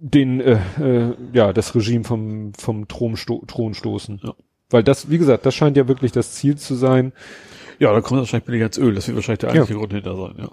den, 0.00 0.40
äh, 0.40 0.58
äh, 0.80 1.14
ja, 1.32 1.52
das 1.52 1.74
Regime 1.76 2.04
vom, 2.04 2.52
vom 2.54 2.88
Thron, 2.88 3.14
Thron 3.46 3.74
stoßen. 3.74 4.20
Ja. 4.24 4.34
Weil 4.70 4.82
das, 4.82 5.10
wie 5.10 5.18
gesagt, 5.18 5.46
das 5.46 5.54
scheint 5.54 5.76
ja 5.76 5.86
wirklich 5.88 6.10
das 6.12 6.32
Ziel 6.32 6.56
zu 6.56 6.74
sein. 6.74 7.12
Ja, 7.80 7.94
da 7.94 8.02
kommt 8.02 8.20
wahrscheinlich 8.20 8.44
billiger 8.44 8.66
ins 8.66 8.78
Öl. 8.78 8.94
Das 8.94 9.08
wird 9.08 9.16
wahrscheinlich 9.16 9.40
der 9.40 9.50
eigentliche 9.50 9.78
Grund 9.78 9.92
hinter 9.92 10.14
sein, 10.14 10.34
ja. 10.38 10.50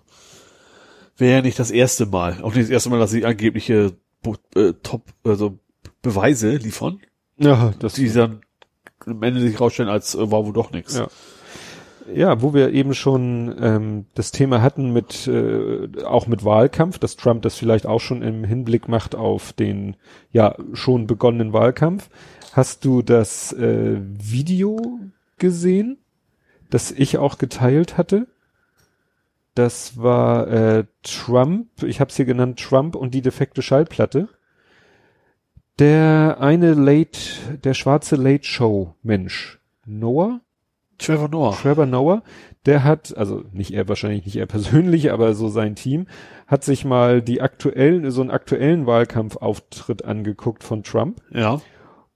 Wäre 1.17 1.35
ja 1.37 1.41
nicht 1.41 1.59
das 1.59 1.71
erste 1.71 2.05
Mal. 2.05 2.41
Auch 2.41 2.53
nicht 2.53 2.63
das 2.63 2.69
erste 2.69 2.89
Mal, 2.89 2.99
dass 2.99 3.11
sie 3.11 3.25
angebliche 3.25 3.97
äh, 4.55 4.73
Top, 4.81 5.03
also 5.25 5.59
Beweise 6.01 6.55
liefern, 6.55 7.01
Ja, 7.37 7.73
das, 7.79 7.93
die 7.93 8.09
dann 8.09 8.41
am 9.05 9.21
Ende 9.23 9.41
sich 9.41 9.59
rausstellen, 9.59 9.89
als 9.89 10.15
äh, 10.15 10.31
war 10.31 10.45
wohl 10.45 10.53
doch 10.53 10.71
nichts. 10.71 10.97
Ja. 10.97 11.07
ja, 12.13 12.41
wo 12.41 12.53
wir 12.53 12.71
eben 12.71 12.93
schon 12.93 13.53
ähm, 13.59 14.05
das 14.15 14.31
Thema 14.31 14.61
hatten 14.61 14.93
mit, 14.93 15.27
äh, 15.27 15.89
auch 16.05 16.27
mit 16.27 16.45
Wahlkampf, 16.45 16.97
dass 16.97 17.17
Trump 17.17 17.41
das 17.41 17.55
vielleicht 17.55 17.87
auch 17.87 17.99
schon 17.99 18.21
im 18.21 18.45
Hinblick 18.45 18.87
macht 18.87 19.15
auf 19.15 19.51
den, 19.51 19.97
ja, 20.31 20.55
schon 20.71 21.07
begonnenen 21.07 21.51
Wahlkampf. 21.51 22.09
Hast 22.53 22.85
du 22.85 23.01
das 23.01 23.51
äh, 23.51 23.97
Video 23.99 24.99
gesehen, 25.37 25.97
das 26.69 26.91
ich 26.91 27.17
auch 27.17 27.37
geteilt 27.37 27.97
hatte? 27.97 28.27
Das 29.55 29.97
war 29.97 30.47
äh, 30.47 30.85
Trump, 31.01 31.83
ich 31.83 31.99
habe 31.99 32.09
es 32.09 32.15
hier 32.15 32.25
genannt, 32.25 32.59
Trump 32.59 32.95
und 32.95 33.13
die 33.13 33.21
defekte 33.21 33.61
Schallplatte. 33.61 34.29
Der 35.79 36.37
eine 36.39 36.73
Late, 36.73 37.19
der 37.63 37.73
schwarze 37.73 38.15
Late 38.15 38.43
Show 38.43 38.95
Mensch, 39.01 39.59
Noah, 39.85 40.41
Trevor 40.97 41.29
Noah. 41.29 41.55
Trevor 41.55 41.85
Noah, 41.85 42.23
der 42.65 42.83
hat, 42.83 43.15
also 43.15 43.43
nicht 43.51 43.71
er 43.71 43.87
wahrscheinlich 43.87 44.25
nicht 44.25 44.35
er 44.35 44.45
persönlich, 44.45 45.11
aber 45.13 45.33
so 45.33 45.49
sein 45.49 45.75
Team, 45.75 46.07
hat 46.47 46.63
sich 46.63 46.85
mal 46.85 47.21
die 47.21 47.41
aktuellen, 47.41 48.11
so 48.11 48.21
einen 48.21 48.31
aktuellen 48.31 48.85
Wahlkampfauftritt 48.85 50.05
angeguckt 50.05 50.63
von 50.63 50.83
Trump 50.83 51.21
Ja, 51.31 51.61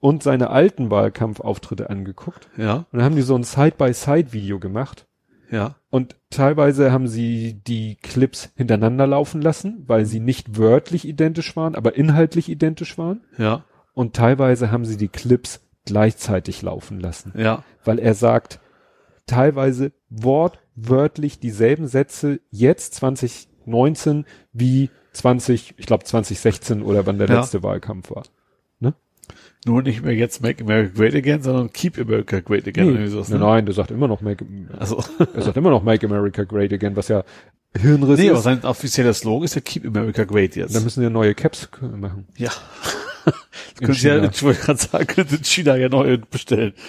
und 0.01 0.21
seine 0.23 0.49
alten 0.49 0.89
Wahlkampfauftritte 0.91 1.89
angeguckt. 1.89 2.49
ja, 2.57 2.73
Und 2.77 2.85
dann 2.91 3.03
haben 3.03 3.15
die 3.15 3.21
so 3.21 3.35
ein 3.35 3.43
Side-by-Side-Video 3.43 4.59
gemacht. 4.59 5.07
ja, 5.49 5.75
Und 5.89 6.15
teilweise 6.29 6.91
haben 6.91 7.07
sie 7.07 7.53
die 7.65 7.95
Clips 8.01 8.49
hintereinander 8.55 9.07
laufen 9.07 9.41
lassen, 9.41 9.83
weil 9.87 10.05
sie 10.05 10.19
nicht 10.19 10.57
wörtlich 10.57 11.07
identisch 11.07 11.55
waren, 11.55 11.75
aber 11.75 11.95
inhaltlich 11.95 12.49
identisch 12.49 12.97
waren. 12.97 13.21
ja, 13.37 13.63
Und 13.93 14.15
teilweise 14.15 14.71
haben 14.71 14.85
sie 14.85 14.97
die 14.97 15.07
Clips 15.09 15.61
gleichzeitig 15.85 16.61
laufen 16.61 16.99
lassen, 16.99 17.33
ja, 17.37 17.63
weil 17.85 17.97
er 17.99 18.13
sagt 18.13 18.59
teilweise 19.27 19.91
wortwörtlich 20.09 21.39
dieselben 21.39 21.87
Sätze 21.87 22.39
jetzt 22.49 22.95
2019 22.95 24.25
wie 24.53 24.89
20, 25.13 25.75
ich 25.77 25.85
glaube 25.85 26.03
2016 26.05 26.81
oder 26.81 27.05
wann 27.05 27.17
der 27.17 27.27
Ja. 27.27 27.39
letzte 27.39 27.63
Wahlkampf 27.63 28.11
war. 28.11 28.23
Nur 29.65 29.83
nicht 29.83 30.03
mehr 30.03 30.15
jetzt 30.15 30.41
Make 30.41 30.63
America 30.63 30.91
Great 30.95 31.13
Again, 31.13 31.43
sondern 31.43 31.71
Keep 31.71 31.99
America 31.99 32.39
Great 32.39 32.67
Again. 32.67 32.95
Nee, 32.95 33.07
sowas, 33.07 33.29
nein, 33.29 33.39
ne? 33.39 33.45
nein, 33.45 33.65
der 33.65 33.75
sagt 33.75 33.91
immer 33.91 34.07
noch 34.07 34.21
Make, 34.21 34.43
Also, 34.77 35.03
er 35.35 35.41
sagt 35.41 35.57
immer 35.57 35.69
noch 35.69 35.83
Make 35.83 36.07
America 36.07 36.43
Great 36.43 36.73
Again, 36.73 36.95
was 36.95 37.09
ja 37.09 37.23
Hirnriss 37.77 38.19
nee, 38.19 38.29
aber 38.29 38.39
ist. 38.39 38.43
sein 38.43 38.63
offizieller 38.63 39.13
Slogan 39.13 39.45
ist 39.45 39.55
ja 39.55 39.61
Keep 39.61 39.85
America 39.85 40.23
Great 40.23 40.55
jetzt. 40.55 40.75
Dann 40.75 40.83
müssen 40.83 41.01
wir 41.03 41.09
neue 41.09 41.35
Caps 41.35 41.69
machen. 41.81 42.27
ja. 42.37 42.51
Können 43.79 43.93
Sie 43.93 44.07
ja, 44.07 44.15
China. 44.15 44.29
ich 44.31 44.43
wollte 44.43 44.61
gerade 44.61 44.79
sagen, 44.79 45.27
in 45.29 45.43
China 45.43 45.75
ja 45.75 45.89
neu 45.89 46.17
bestellen. 46.17 46.73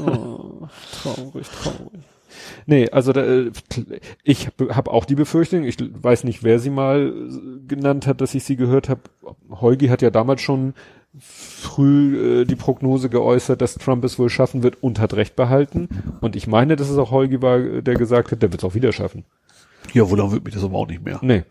Oh, 0.00 0.68
traurig, 1.02 1.46
traurig. 1.46 2.00
Nee, 2.66 2.88
also 2.90 3.12
da, 3.12 3.22
äh, 3.22 3.50
ich 4.22 4.46
habe 4.46 4.74
hab 4.74 4.88
auch 4.88 5.04
die 5.04 5.14
Befürchtung, 5.14 5.64
ich 5.64 5.76
weiß 5.78 6.24
nicht, 6.24 6.42
wer 6.42 6.58
sie 6.58 6.70
mal 6.70 7.12
äh, 7.12 7.66
genannt 7.66 8.06
hat, 8.06 8.20
dass 8.20 8.34
ich 8.34 8.44
sie 8.44 8.56
gehört 8.56 8.88
habe. 8.88 9.02
Heugi 9.50 9.88
hat 9.88 10.00
ja 10.02 10.10
damals 10.10 10.40
schon 10.40 10.74
früh 11.20 12.42
äh, 12.42 12.44
die 12.44 12.56
Prognose 12.56 13.08
geäußert, 13.08 13.60
dass 13.60 13.74
Trump 13.74 14.04
es 14.04 14.18
wohl 14.18 14.30
schaffen 14.30 14.62
wird 14.62 14.82
und 14.82 14.98
hat 14.98 15.14
recht 15.14 15.36
behalten. 15.36 15.88
Und 16.20 16.34
ich 16.36 16.46
meine, 16.46 16.76
dass 16.76 16.90
es 16.90 16.98
auch 16.98 17.10
Heugi 17.10 17.40
war, 17.42 17.58
äh, 17.58 17.82
der 17.82 17.94
gesagt 17.94 18.32
hat, 18.32 18.42
der 18.42 18.52
wird 18.52 18.62
es 18.62 18.68
auch 18.68 18.74
wieder 18.74 18.92
schaffen. 18.92 19.24
Ja, 19.92 20.08
wohl, 20.10 20.18
dann 20.18 20.32
wird 20.32 20.44
mich 20.44 20.54
das 20.54 20.64
aber 20.64 20.78
auch 20.78 20.88
nicht 20.88 21.04
mehr. 21.04 21.18
Nee. 21.22 21.44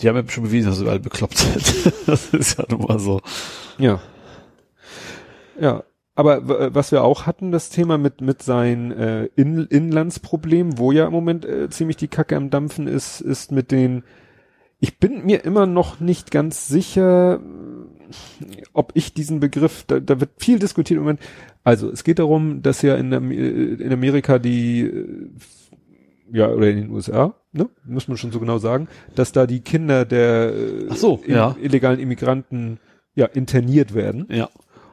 Die 0.00 0.08
haben 0.08 0.16
ja 0.16 0.22
schon 0.28 0.44
bewiesen, 0.44 0.68
dass 0.70 0.78
sie 0.78 0.88
alle 0.88 1.00
bekloppt 1.00 1.38
sind. 1.38 1.92
das 2.06 2.32
ist 2.32 2.58
ja 2.58 2.64
nun 2.68 2.82
mal 2.82 3.00
so. 3.00 3.20
Ja. 3.78 4.00
Ja. 5.60 5.82
Aber 6.14 6.48
w- 6.48 6.70
was 6.72 6.90
wir 6.92 7.02
auch 7.04 7.26
hatten, 7.26 7.52
das 7.52 7.70
Thema 7.70 7.96
mit, 7.98 8.20
mit 8.20 8.42
seinen 8.42 8.90
äh, 8.92 9.24
In 9.36 9.66
Inlandsproblemen, 9.66 10.78
wo 10.78 10.90
ja 10.92 11.06
im 11.06 11.12
Moment 11.12 11.44
äh, 11.44 11.68
ziemlich 11.70 11.96
die 11.96 12.08
Kacke 12.08 12.36
am 12.36 12.50
Dampfen 12.50 12.86
ist, 12.88 13.20
ist 13.20 13.52
mit 13.52 13.70
den, 13.70 14.02
ich 14.80 14.98
bin 14.98 15.24
mir 15.26 15.44
immer 15.44 15.66
noch 15.66 16.00
nicht 16.00 16.30
ganz 16.30 16.68
sicher, 16.68 17.40
ob 18.72 18.92
ich 18.94 19.12
diesen 19.12 19.40
Begriff, 19.40 19.84
da, 19.86 20.00
da 20.00 20.20
wird 20.20 20.30
viel 20.38 20.58
diskutiert 20.58 20.96
im 20.98 21.04
Moment. 21.04 21.20
Also 21.64 21.90
es 21.90 22.04
geht 22.04 22.18
darum, 22.18 22.62
dass 22.62 22.82
ja 22.82 22.94
in, 22.96 23.12
äh, 23.12 23.82
in 23.82 23.92
Amerika 23.92 24.38
die, 24.38 24.80
äh, 24.82 25.30
ja, 26.32 26.48
oder 26.50 26.68
in 26.70 26.76
den 26.76 26.90
USA, 26.90 27.34
ne, 27.52 27.68
muss 27.84 28.08
man 28.08 28.16
schon 28.16 28.32
so 28.32 28.40
genau 28.40 28.58
sagen, 28.58 28.88
dass 29.14 29.32
da 29.32 29.46
die 29.46 29.60
Kinder 29.60 30.04
der 30.04 30.52
äh, 30.54 30.94
so, 30.94 31.20
in- 31.24 31.34
ja. 31.34 31.56
illegalen 31.60 31.98
Immigranten 32.00 32.78
ja 33.14 33.26
interniert 33.26 33.94
werden. 33.94 34.26
Ja. 34.30 34.48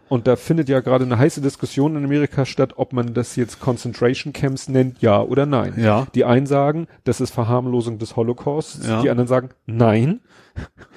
Und 0.07 0.27
da 0.27 0.35
findet 0.35 0.69
ja 0.69 0.81
gerade 0.81 1.03
eine 1.05 1.17
heiße 1.17 1.41
Diskussion 1.41 1.95
in 1.95 2.03
Amerika 2.05 2.45
statt, 2.45 2.73
ob 2.75 2.93
man 2.93 3.13
das 3.13 3.35
jetzt 3.35 3.59
Concentration 3.59 4.33
Camps 4.33 4.69
nennt, 4.69 5.01
ja 5.01 5.21
oder 5.21 5.45
nein. 5.45 5.73
Ja. 5.77 6.05
Die 6.13 6.25
einen 6.25 6.45
sagen, 6.45 6.87
das 7.05 7.21
ist 7.21 7.31
Verharmlosung 7.31 7.97
des 7.97 8.15
Holocausts. 8.15 8.87
Ja. 8.87 9.01
Die 9.01 9.09
anderen 9.09 9.27
sagen, 9.27 9.49
nein, 9.65 10.19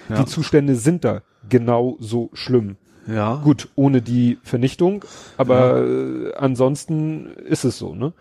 Ja. 0.08 0.16
die 0.16 0.26
Zustände 0.26 0.74
sind 0.76 1.04
da 1.04 1.22
genau 1.48 1.96
so 2.00 2.28
schlimm. 2.34 2.76
Ja. 3.06 3.36
Gut, 3.36 3.68
ohne 3.74 4.02
die 4.02 4.38
Vernichtung, 4.42 5.02
aber 5.38 5.82
äh, 5.86 6.34
ansonsten 6.34 7.30
ist 7.46 7.64
es 7.64 7.78
so, 7.78 7.94
ne? 7.94 8.12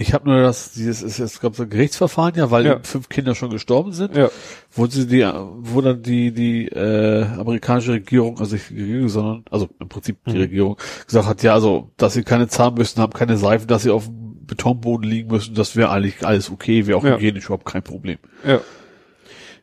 Ich 0.00 0.14
habe 0.14 0.30
nur 0.30 0.40
das, 0.40 0.72
dieses 0.72 1.02
ist 1.02 1.18
jetzt 1.18 1.40
glaube 1.40 1.56
so 1.56 1.64
ein 1.64 1.68
Gerichtsverfahren 1.68 2.34
ja, 2.34 2.50
weil 2.50 2.64
Ja. 2.64 2.80
fünf 2.82 3.10
Kinder 3.10 3.34
schon 3.34 3.50
gestorben 3.50 3.92
sind. 3.92 4.16
Ja. 4.16 4.30
Wo 4.72 4.86
sie 4.86 5.06
die, 5.06 5.30
wo 5.58 5.82
dann 5.82 6.02
die 6.02 6.32
die 6.32 6.68
äh, 6.68 7.24
amerikanische 7.38 7.92
Regierung, 7.92 8.38
also 8.40 8.54
nicht 8.54 8.70
die 8.70 8.80
Regierung, 8.80 9.08
sondern 9.10 9.44
also 9.50 9.68
im 9.78 9.90
Prinzip 9.90 10.16
die 10.26 10.30
Mhm. 10.36 10.40
Regierung 10.40 10.76
gesagt 11.06 11.26
hat, 11.28 11.42
ja, 11.42 11.52
also 11.52 11.90
dass 11.98 12.14
sie 12.14 12.22
keine 12.22 12.48
Zahnbürsten 12.48 13.02
haben, 13.02 13.12
keine 13.12 13.36
Seifen, 13.36 13.66
dass 13.66 13.82
sie 13.82 13.90
auf 13.90 14.06
dem 14.06 14.46
Betonboden 14.46 15.08
liegen 15.08 15.30
müssen, 15.30 15.54
das 15.54 15.76
wäre 15.76 15.90
eigentlich 15.90 16.26
alles 16.26 16.50
okay, 16.50 16.86
wäre 16.86 16.96
auch 16.96 17.04
Ja. 17.04 17.16
hygienisch 17.16 17.44
überhaupt 17.44 17.66
kein 17.66 17.82
Problem. 17.82 18.18
Ja. 18.46 18.60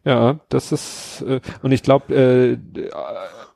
Ja, 0.05 0.39
das 0.49 0.71
ist 0.71 1.25
äh, 1.27 1.41
und 1.63 1.71
ich 1.71 1.81
glaube 1.81 2.13
äh, 2.15 2.57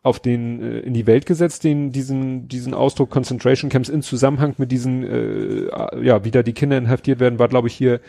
auf 0.04 0.20
den 0.20 0.62
äh, 0.62 0.80
in 0.80 0.94
die 0.94 1.06
Welt 1.08 1.26
gesetzt, 1.26 1.64
den 1.64 1.92
diesen 1.92 2.48
diesen 2.48 2.74
Ausdruck 2.74 3.10
Concentration 3.12 3.70
Camps 3.70 3.90
in 3.90 4.02
Zusammenhang 4.02 4.56
mit 4.58 4.72
diesen 4.72 5.04
äh, 5.04 6.04
ja 6.04 6.24
wieder 6.24 6.44
die 6.44 6.54
Kinder 6.54 6.78
inhaftiert 6.78 7.20
werden, 7.20 7.38
war 7.40 7.48
glaube 7.48 7.68
ich 7.68 7.74
hier 7.76 8.00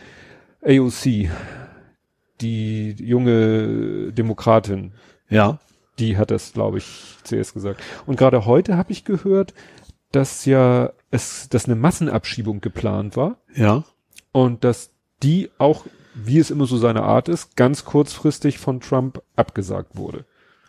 AOC, 0.65 1.29
die 2.41 2.95
junge 2.99 4.11
Demokratin, 4.11 4.91
Ja. 5.29 5.59
die 5.99 6.17
hat 6.17 6.31
das 6.31 6.53
glaube 6.53 6.79
ich 6.79 7.15
zuerst 7.23 7.53
gesagt. 7.53 7.81
Und 8.05 8.17
gerade 8.17 8.45
heute 8.45 8.77
habe 8.77 8.91
ich 8.91 9.05
gehört, 9.05 9.53
dass 10.11 10.45
ja 10.45 10.91
es 11.11 11.49
dass 11.49 11.65
eine 11.65 11.75
Massenabschiebung 11.75 12.59
geplant 12.61 13.15
war 13.15 13.37
Ja. 13.55 13.83
und 14.31 14.63
dass 14.63 14.91
die 15.21 15.49
auch, 15.57 15.85
wie 16.15 16.39
es 16.39 16.49
immer 16.51 16.65
so 16.65 16.77
seine 16.77 17.03
Art 17.03 17.29
ist, 17.29 17.55
ganz 17.55 17.85
kurzfristig 17.85 18.57
von 18.57 18.79
Trump 18.81 19.21
abgesagt 19.35 19.95
wurde. 19.95 20.25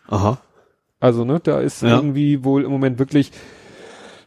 Aha. 0.08 0.38
Also, 1.04 1.24
ne, 1.24 1.38
da 1.42 1.60
ist 1.60 1.82
Ja. 1.82 1.96
irgendwie 1.96 2.44
wohl 2.44 2.64
im 2.64 2.70
Moment 2.70 2.98
wirklich, 2.98 3.30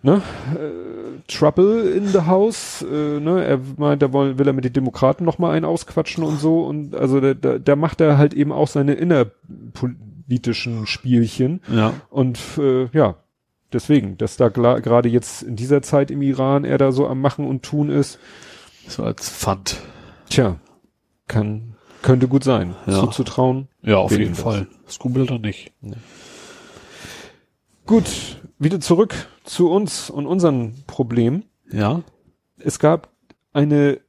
ne, 0.03 0.21
äh, 0.53 1.21
Trouble 1.27 1.89
in 1.91 2.05
the 2.07 2.21
house, 2.21 2.85
äh, 2.89 3.19
ne, 3.19 3.43
er 3.43 3.59
meint, 3.77 4.01
da 4.01 4.13
will, 4.13 4.37
will 4.37 4.47
er 4.47 4.53
mit 4.53 4.63
den 4.63 4.73
Demokraten 4.73 5.25
noch 5.25 5.39
mal 5.39 5.51
einen 5.51 5.65
ausquatschen 5.65 6.23
und 6.23 6.39
so 6.39 6.61
und 6.65 6.95
also 6.95 7.19
da, 7.19 7.33
da, 7.33 7.57
da 7.57 7.75
macht 7.75 7.99
er 8.01 8.17
halt 8.17 8.33
eben 8.33 8.51
auch 8.51 8.67
seine 8.67 8.93
innerpolitischen 8.93 10.85
Spielchen 10.87 11.61
Ja. 11.73 11.93
und 12.09 12.39
äh, 12.57 12.87
ja, 12.93 13.15
deswegen, 13.73 14.17
dass 14.17 14.37
da 14.37 14.49
gerade 14.49 15.09
jetzt 15.09 15.41
in 15.43 15.55
dieser 15.55 15.81
Zeit 15.81 16.11
im 16.11 16.21
Iran 16.21 16.63
er 16.63 16.77
da 16.77 16.91
so 16.91 17.07
am 17.07 17.21
Machen 17.21 17.45
und 17.47 17.63
Tun 17.63 17.89
ist, 17.89 18.19
So 18.87 19.03
als 19.03 19.29
Pfand. 19.29 19.81
Tja, 20.29 20.55
kann, 21.27 21.73
könnte 22.01 22.27
gut 22.29 22.43
sein. 22.45 22.75
Ja. 22.85 22.99
Zuzutrauen. 23.01 23.67
Ja, 23.81 23.97
auf 23.97 24.11
jeden 24.17 24.33
das? 24.35 24.41
Fall. 24.41 24.67
Skrubel 24.87 25.25
doch 25.25 25.39
nicht. 25.39 25.73
Gut, 27.87 28.41
wieder 28.59 28.79
zurück 28.79 29.15
zu 29.43 29.69
uns 29.71 30.09
und 30.09 30.25
unseren 30.27 30.83
Problemen. 30.87 31.45
Ja. 31.71 32.01
Es 32.59 32.79
gab 32.79 33.09
eine 33.53 33.99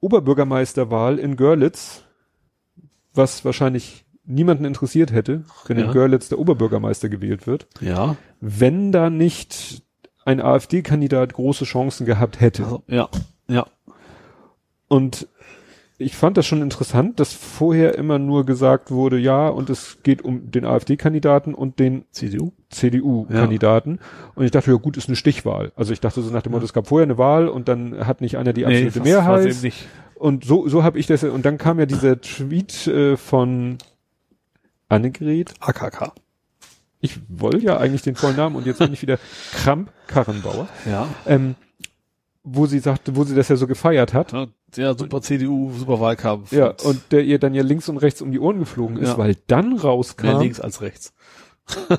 Oberbürgermeisterwahl 0.00 1.18
in 1.18 1.36
Görlitz, 1.36 2.02
was 3.14 3.44
wahrscheinlich 3.44 4.04
niemanden 4.24 4.64
interessiert 4.64 5.10
hätte, 5.10 5.44
wenn 5.66 5.78
Ja. 5.78 5.86
in 5.86 5.92
Görlitz 5.92 6.28
der 6.28 6.38
Oberbürgermeister 6.38 7.08
gewählt 7.08 7.46
wird, 7.46 7.66
Ja. 7.80 8.16
wenn 8.40 8.92
da 8.92 9.10
nicht 9.10 9.82
ein 10.24 10.40
AfD-Kandidat 10.40 11.32
große 11.32 11.64
Chancen 11.64 12.04
gehabt 12.06 12.40
hätte. 12.40 12.64
Also, 12.64 12.82
ja. 12.86 13.08
Ja. 13.48 13.66
Und 14.88 15.28
ich 16.02 16.16
fand 16.16 16.36
das 16.36 16.46
schon 16.46 16.62
interessant, 16.62 17.20
dass 17.20 17.32
vorher 17.32 17.96
immer 17.96 18.18
nur 18.18 18.44
gesagt 18.44 18.90
wurde, 18.90 19.18
ja, 19.18 19.48
und 19.48 19.70
es 19.70 19.98
geht 20.02 20.22
um 20.22 20.50
den 20.50 20.64
AfD-Kandidaten 20.64 21.54
und 21.54 21.78
den 21.78 22.04
CDU? 22.10 22.52
CDU-Kandidaten. 22.70 23.98
Und 24.34 24.44
ich 24.44 24.50
dachte, 24.50 24.70
ja 24.70 24.76
gut, 24.76 24.96
ist 24.96 25.08
eine 25.08 25.16
Stichwahl. 25.16 25.72
Also 25.76 25.92
ich 25.92 26.00
dachte 26.00 26.22
so 26.22 26.30
nach 26.30 26.42
dem 26.42 26.52
Motto, 26.52 26.64
es 26.64 26.72
gab 26.72 26.88
vorher 26.88 27.04
eine 27.04 27.18
Wahl 27.18 27.48
und 27.48 27.68
dann 27.68 28.06
hat 28.06 28.20
nicht 28.20 28.36
einer 28.36 28.52
die 28.52 28.66
absolute 28.66 28.98
das 28.98 29.04
Mehrheit. 29.04 29.28
war's 29.28 29.46
eben 29.46 29.60
nicht. 29.62 29.86
Und 30.14 30.44
so, 30.44 30.68
so 30.68 30.82
habe 30.82 30.98
ich 30.98 31.06
das. 31.06 31.24
Und 31.24 31.44
dann 31.44 31.58
kam 31.58 31.78
ja 31.78 31.86
dieser 31.86 32.20
Tweet 32.20 32.86
äh, 32.86 33.16
von 33.16 33.78
Annegret. 34.88 35.54
AKK. 35.60 36.12
Ich 37.00 37.18
wollte 37.28 37.58
ja 37.58 37.78
eigentlich 37.78 38.02
den 38.02 38.14
vollen 38.14 38.36
Namen 38.36 38.54
und 38.54 38.64
jetzt 38.64 38.78
bin 38.78 38.92
ich 38.92 39.02
wieder 39.02 39.18
Kramp-Karrenbauer. 39.52 40.68
Ja. 40.86 41.08
Ähm, 41.26 41.56
wo 42.44 42.66
sie 42.66 42.78
sagte, 42.78 43.16
wo 43.16 43.24
sie 43.24 43.34
das 43.34 43.48
ja 43.48 43.56
so 43.56 43.66
gefeiert 43.66 44.14
hat. 44.14 44.32
Ja, 44.32 44.46
ja, 44.76 44.96
super 44.96 45.20
CDU, 45.22 45.72
super 45.72 46.00
Wahlkampf. 46.00 46.52
Ja, 46.52 46.74
und 46.84 47.00
der 47.10 47.24
ihr 47.24 47.38
dann 47.38 47.54
ja 47.54 47.62
links 47.62 47.88
und 47.88 47.98
rechts 47.98 48.22
um 48.22 48.32
die 48.32 48.38
Ohren 48.40 48.58
geflogen 48.58 48.96
ist, 48.98 49.10
Ja. 49.10 49.18
weil 49.18 49.36
dann 49.46 49.70
mehr 49.74 49.82
rauskam. 49.82 50.38
links 50.40 50.60
als 50.60 50.80
rechts. 50.80 51.12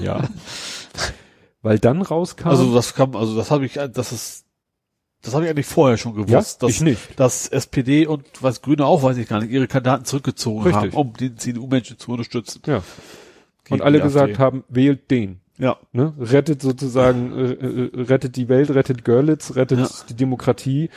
Ja. 0.00 0.28
weil 1.62 1.78
dann 1.78 2.02
rauskam. 2.02 2.48
Also 2.48 2.74
das 2.74 2.94
kam, 2.94 3.14
also 3.16 3.36
das 3.36 3.50
habe 3.50 3.64
ich, 3.66 3.74
das 3.74 4.12
ist, 4.12 4.46
das 5.22 5.34
habe 5.34 5.44
ich 5.44 5.50
eigentlich 5.50 5.66
vorher 5.66 5.96
schon 5.96 6.16
ja, 6.18 6.24
gewusst, 6.24 6.62
dass, 6.62 6.70
ich 6.70 6.80
nicht. 6.80 7.20
dass 7.20 7.46
SPD 7.48 8.06
und 8.06 8.24
was 8.40 8.62
Grüne 8.62 8.84
auch, 8.84 9.02
weiß 9.02 9.16
ich 9.16 9.28
gar 9.28 9.40
nicht, 9.40 9.50
ihre 9.52 9.68
Kandidaten 9.68 10.04
zurückgezogen 10.04 10.62
Richtig. 10.64 10.92
haben, 10.92 11.08
um 11.08 11.12
die 11.14 11.34
CDU-Menschen 11.36 11.98
zu 11.98 12.12
unterstützen. 12.12 12.62
Ja. 12.66 12.82
Und 13.70 13.80
alle 13.82 14.00
gesagt 14.00 14.38
haben, 14.38 14.64
wählt 14.68 15.10
den. 15.10 15.40
Ja, 15.58 15.76
Ne? 15.92 16.14
Rettet 16.18 16.62
sozusagen, 16.62 17.32
äh, 17.36 17.52
äh, 17.52 17.90
rettet 18.02 18.36
die 18.36 18.48
Welt, 18.48 18.70
rettet 18.70 19.04
Görlitz, 19.04 19.54
rettet 19.54 19.78
Ja. 19.80 19.88
die 20.08 20.14
Demokratie. 20.14 20.90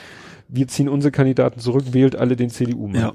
Wir 0.47 0.67
ziehen 0.67 0.89
unsere 0.89 1.11
Kandidaten 1.11 1.59
zurück, 1.59 1.85
wählt 1.91 2.15
alle 2.15 2.35
den 2.35 2.49
CDU-Mann. 2.49 3.01
Ja. 3.01 3.13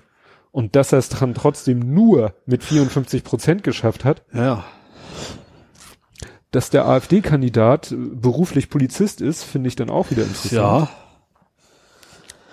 Und 0.52 0.74
dass 0.76 0.92
er 0.92 0.98
es 0.98 1.08
dann 1.08 1.34
trotzdem 1.34 1.78
nur 1.94 2.34
mit 2.44 2.62
54 2.64 3.22
Prozent 3.24 3.62
geschafft 3.62 4.04
hat, 4.04 4.22
ja, 4.32 4.64
dass 6.50 6.70
der 6.70 6.86
AfD-Kandidat 6.86 7.92
äh, 7.92 7.96
beruflich 7.96 8.68
Polizist 8.68 9.20
ist, 9.20 9.44
finde 9.44 9.68
ich 9.68 9.76
dann 9.76 9.90
auch 9.90 10.10
wieder 10.10 10.22
interessant. 10.22 10.52
Ja, 10.52 10.88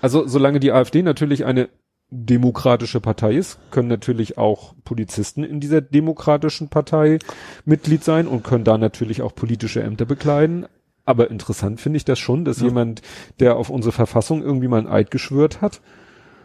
Also 0.01 0.27
solange 0.27 0.59
die 0.59 0.71
AfD 0.71 1.01
natürlich 1.01 1.45
eine 1.45 1.69
demokratische 2.09 3.01
Partei 3.01 3.33
ist, 3.35 3.59
können 3.71 3.89
natürlich 3.89 4.37
auch 4.37 4.73
Polizisten 4.85 5.43
in 5.43 5.59
dieser 5.59 5.81
demokratischen 5.81 6.69
Partei 6.69 7.19
Mitglied 7.65 8.03
sein 8.03 8.27
und 8.27 8.43
können 8.43 8.63
da 8.63 8.77
natürlich 8.77 9.21
auch 9.21 9.35
politische 9.35 9.81
Ämter 9.83 10.05
bekleiden. 10.05 10.65
Aber 11.05 11.29
interessant 11.31 11.79
finde 11.81 11.97
ich 11.97 12.05
das 12.05 12.19
schon, 12.19 12.45
dass 12.45 12.59
Ja. 12.59 12.65
jemand, 12.65 13.01
der 13.39 13.55
auf 13.57 13.69
unsere 13.69 13.91
Verfassung 13.91 14.41
irgendwie 14.41 14.67
mal 14.67 14.79
ein 14.79 14.87
Eid 14.87 15.11
geschwört 15.11 15.61
hat, 15.61 15.81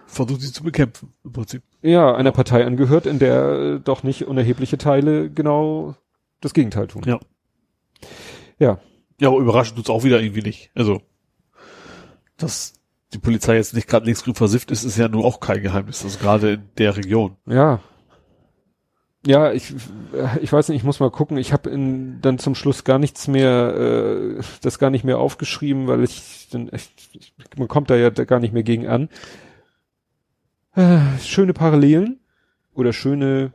versucht 0.07 0.41
sie 0.41 0.53
zu 0.53 0.63
bekämpfen, 0.65 1.13
im 1.25 1.33
Prinzip. 1.33 1.63
ja, 1.81 2.15
einer 2.15 2.33
Partei 2.33 2.65
angehört, 2.67 3.07
in 3.07 3.19
der 3.19 3.53
äh, 3.77 3.81
doch 3.81 4.03
nicht 4.03 4.27
unerhebliche 4.27 4.79
Teile 4.79 5.31
genau 5.31 5.95
das 6.41 6.55
Gegenteil 6.55 6.87
tun. 6.89 7.03
Ja. 7.07 7.21
Ja, 8.59 8.79
Ja, 9.21 9.29
aber 9.29 9.39
überraschend 9.39 9.77
tut's 9.77 9.91
auch 9.91 10.03
wieder 10.05 10.21
irgendwie 10.21 10.43
nicht. 10.43 10.71
Also, 10.75 11.01
dass 12.37 12.75
die 13.13 13.19
Polizei 13.19 13.57
jetzt 13.57 13.75
nicht 13.75 13.89
gerade 13.89 14.07
linksgrün 14.07 14.35
versifft 14.35 14.71
ist, 14.71 14.85
ist 14.85 14.97
ja 14.97 15.09
nur 15.09 15.25
auch 15.25 15.41
kein 15.41 15.63
Geheimnis. 15.63 16.05
Also 16.05 16.19
gerade 16.19 16.53
in 16.55 16.69
der 16.79 16.97
Region. 16.97 17.37
Ja. 17.47 17.81
Ja, 19.25 19.53
ich, 19.53 19.73
ich 20.41 20.53
weiß 20.53 20.69
nicht, 20.69 20.79
ich 20.79 20.85
muss 20.85 20.99
mal 20.99 21.11
gucken. 21.11 21.37
Ich 21.37 21.53
habe 21.53 21.71
dann 21.71 22.39
zum 22.39 22.57
Schluss 22.57 22.83
gar 22.83 22.99
nichts 22.99 23.29
mehr, 23.29 24.39
äh, 24.39 24.43
das 24.63 24.81
gar 24.81 24.91
nicht 24.91 25.05
mehr 25.05 25.19
aufgeschrieben, 25.19 25.87
weil 25.87 26.03
ich 26.03 26.49
dann 26.51 26.69
echt, 26.71 26.91
ich, 27.13 27.33
man 27.57 27.69
kommt 27.69 27.89
da 27.91 27.95
ja 27.95 28.11
gar 28.11 28.41
nicht 28.41 28.53
mehr 28.53 28.65
gegen 28.65 28.89
an. 28.89 29.09
Äh, 30.75 30.99
schöne 31.21 31.53
Parallelen 31.53 32.19
oder 32.75 32.93
schöne 32.93 33.53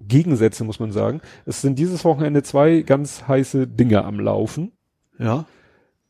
Gegensätze, 0.00 0.64
muss 0.64 0.80
man 0.80 0.90
sagen. 0.90 1.20
Es 1.44 1.60
sind 1.60 1.78
dieses 1.78 2.04
Wochenende 2.04 2.42
zwei 2.42 2.80
ganz 2.80 3.28
heiße 3.28 3.66
Dinge 3.66 4.04
am 4.04 4.20
Laufen. 4.20 4.72
Ja. 5.18 5.44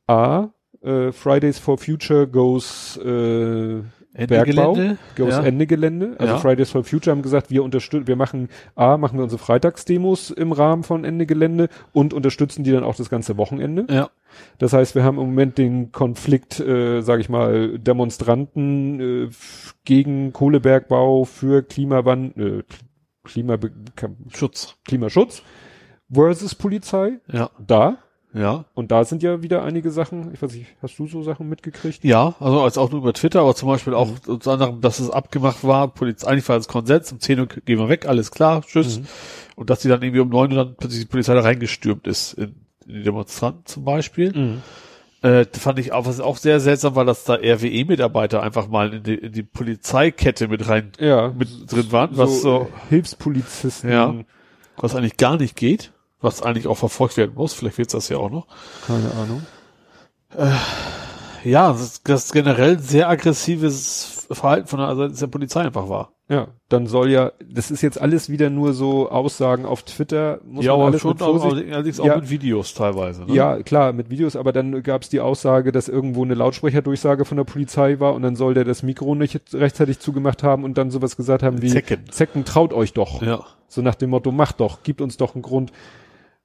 A, 0.07 0.50
äh, 0.82 1.12
Fridays 1.12 1.58
for 1.58 1.78
Future 1.78 2.26
goes 2.26 2.96
äh, 2.98 3.82
Ende 4.14 4.26
Bergbau, 4.26 4.74
Gelände. 4.74 4.98
goes 5.16 5.30
Ja. 5.30 5.42
Ende 5.42 5.66
Gelände. 5.66 6.16
Also 6.18 6.34
Ja. 6.34 6.38
Fridays 6.38 6.70
for 6.70 6.84
Future 6.84 7.14
haben 7.14 7.22
gesagt, 7.22 7.50
wir 7.50 7.64
unterstützen, 7.64 8.06
wir 8.06 8.16
machen 8.16 8.48
A, 8.74 8.98
machen 8.98 9.18
wir 9.18 9.22
unsere 9.24 9.38
Freitagsdemos 9.38 10.30
im 10.30 10.52
Rahmen 10.52 10.82
von 10.82 11.04
Ende 11.04 11.24
Gelände 11.24 11.68
und 11.92 12.12
unterstützen 12.12 12.62
die 12.62 12.72
dann 12.72 12.84
auch 12.84 12.94
das 12.94 13.09
ganze 13.09 13.38
Wochenende. 13.38 13.86
Ja. 13.88 14.10
Das 14.59 14.74
heißt, 14.74 14.94
wir 14.94 15.02
haben 15.02 15.18
im 15.18 15.26
Moment 15.26 15.56
den 15.56 15.92
Konflikt, 15.92 16.60
äh, 16.60 17.00
sage 17.00 17.22
ich 17.22 17.28
mal, 17.30 17.78
Demonstranten 17.78 19.00
äh, 19.00 19.30
gegen 19.84 20.32
Kohlebergbau 20.32 21.24
für 21.24 21.62
Klimawandel, 21.62 22.60
äh, 22.60 22.62
Klima, 23.24 23.56
Schutz. 24.34 24.76
Klimaschutz 24.84 25.42
versus 26.12 26.54
Polizei. 26.54 27.20
Ja. 27.30 27.50
Da. 27.64 27.98
Ja. 28.34 28.64
Und 28.74 28.90
da 28.90 29.04
sind 29.04 29.22
ja 29.22 29.42
wieder 29.42 29.62
einige 29.62 29.90
Sachen. 29.90 30.32
Ich 30.32 30.40
weiß 30.40 30.54
nicht, 30.54 30.66
hast 30.80 30.98
du 30.98 31.06
so 31.06 31.22
Sachen 31.22 31.48
mitgekriegt? 31.48 32.02
Ja, 32.04 32.34
also 32.40 32.62
als 32.62 32.78
auch 32.78 32.90
nur 32.90 33.00
über 33.00 33.12
Twitter, 33.12 33.40
aber 33.40 33.54
zum 33.54 33.68
Beispiel 33.68 33.94
auch 33.94 34.09
unter 34.26 34.52
anderem, 34.52 34.80
dass 34.80 35.00
es 35.00 35.10
abgemacht 35.10 35.64
war, 35.64 35.88
Polizei, 35.88 36.28
eigentlich 36.28 36.48
war 36.48 36.56
das 36.56 36.68
Konsens, 36.68 37.12
um 37.12 37.20
10 37.20 37.40
Uhr 37.40 37.46
gehen 37.46 37.78
wir 37.78 37.88
weg, 37.88 38.06
alles 38.06 38.30
klar, 38.30 38.62
tschüss. 38.62 39.00
Mhm. 39.00 39.06
Und 39.56 39.70
dass 39.70 39.80
die 39.80 39.88
dann 39.88 40.02
irgendwie 40.02 40.20
um 40.20 40.30
9 40.30 40.50
Uhr 40.52 40.64
dann 40.64 40.76
plötzlich 40.76 41.02
die 41.02 41.09
Polizei 41.09 41.34
da 41.34 41.40
reingestürmt 41.40 42.06
ist 42.06 42.32
in, 42.34 42.54
in 42.86 42.94
die 42.94 43.02
Demonstranten 43.02 43.66
zum 43.66 43.84
Beispiel. 43.84 44.32
Mhm. 44.32 44.62
Äh, 45.20 45.44
fand 45.52 45.78
ich 45.78 45.92
auch, 45.92 46.06
was 46.06 46.18
auch 46.18 46.36
sehr 46.36 46.59
seltsam 46.59 46.96
war, 46.96 47.04
dass 47.04 47.22
da 47.24 47.34
RWE-Mitarbeiter 47.34 48.42
einfach 48.42 48.66
mal 48.66 48.92
in 48.94 49.02
die, 49.04 49.14
in 49.14 49.32
die 49.32 49.44
Polizeikette 49.44 50.48
mit 50.48 50.68
rein 50.68 50.90
Ja. 50.98 51.28
mit 51.28 51.48
drin 51.70 51.92
waren, 51.92 52.16
was 52.16 52.40
so, 52.42 52.66
Hilfspolizisten. 52.88 53.90
Ja. 53.90 54.14
was 54.78 54.96
eigentlich 54.96 55.16
gar 55.18 55.36
nicht 55.36 55.54
geht, 55.54 55.91
was 56.23 56.43
eigentlich 56.43 56.66
auch 56.66 56.78
verfolgt 56.78 57.16
werden 57.16 57.32
muss. 57.35 57.53
Vielleicht 57.53 57.78
wird's 57.78 57.93
das 57.93 58.09
ja 58.09 58.16
auch 58.19 58.31
noch. 58.31 58.47
Keine 58.86 59.11
Ahnung. 59.12 59.43
Ja, 61.44 61.73
das, 61.73 62.03
das 62.03 62.32
generell 62.32 62.78
sehr 62.78 63.09
aggressives 63.09 64.27
Verhalten 64.31 64.69
von 64.69 64.78
der 64.78 64.94
Seite 64.97 65.15
der 65.15 65.27
Polizei 65.27 65.61
einfach 65.61 65.89
war. 65.89 66.12
Ja, 66.28 66.49
dann 66.70 66.86
soll 66.86 67.11
ja, 67.11 67.32
das 67.47 67.70
ist 67.70 67.82
jetzt 67.82 68.01
alles 68.01 68.31
wieder 68.31 68.49
nur 68.49 68.73
so 68.73 69.11
Aussagen 69.11 69.66
auf 69.66 69.82
Twitter. 69.82 70.40
Muss 70.44 70.65
ja, 70.65 70.70
man 70.73 70.81
aber 70.81 70.86
alles 70.90 71.03
schon 71.03 71.11
mit 71.12 71.20
auch, 71.23 71.39
Vorsicht- 71.43 71.70
allerdings 71.73 72.01
auch 72.01 72.07
Ja. 72.07 72.16
mit 72.16 72.31
Videos 72.31 72.73
teilweise. 72.73 73.27
Ne? 73.27 73.35
Ja, 73.35 73.62
klar, 73.62 73.93
mit 73.93 74.09
Videos, 74.09 74.36
aber 74.36 74.53
dann 74.53 74.82
gab 74.82 75.03
es 75.03 75.11
die 75.11 75.20
Aussage, 75.20 75.73
dass 75.73 75.89
irgendwo 75.89 76.24
eine 76.24 76.32
Lautsprecherdurchsage 76.35 77.27
von 77.27 77.36
der 77.36 77.44
Polizei 77.44 78.01
war 78.01 78.15
und 78.15 78.23
dann 78.23 78.36
soll 78.36 78.55
der 78.55 78.65
das 78.65 78.82
Mikro 78.82 79.15
nicht 79.15 79.39
rechtzeitig 79.53 79.99
zugemacht 79.99 80.43
haben 80.43 80.65
und 80.65 80.78
dann 80.78 80.90
sowas 80.90 81.16
gesagt 81.16 81.43
haben 81.43 81.61
wie 81.61 81.69
Zecken. 81.69 82.05
Zecken 82.11 82.44
traut 82.47 82.73
euch 82.73 82.94
doch. 82.94 83.20
Ja. 83.20 83.44
So 83.69 83.82
nach 83.82 83.97
dem 83.97 84.11
Motto, 84.11 84.32
macht 84.32 84.61
doch, 84.61 84.82
gibt 84.85 85.03
uns 85.03 85.19
doch 85.19 85.35
einen 85.35 85.43
Grund. 85.43 85.73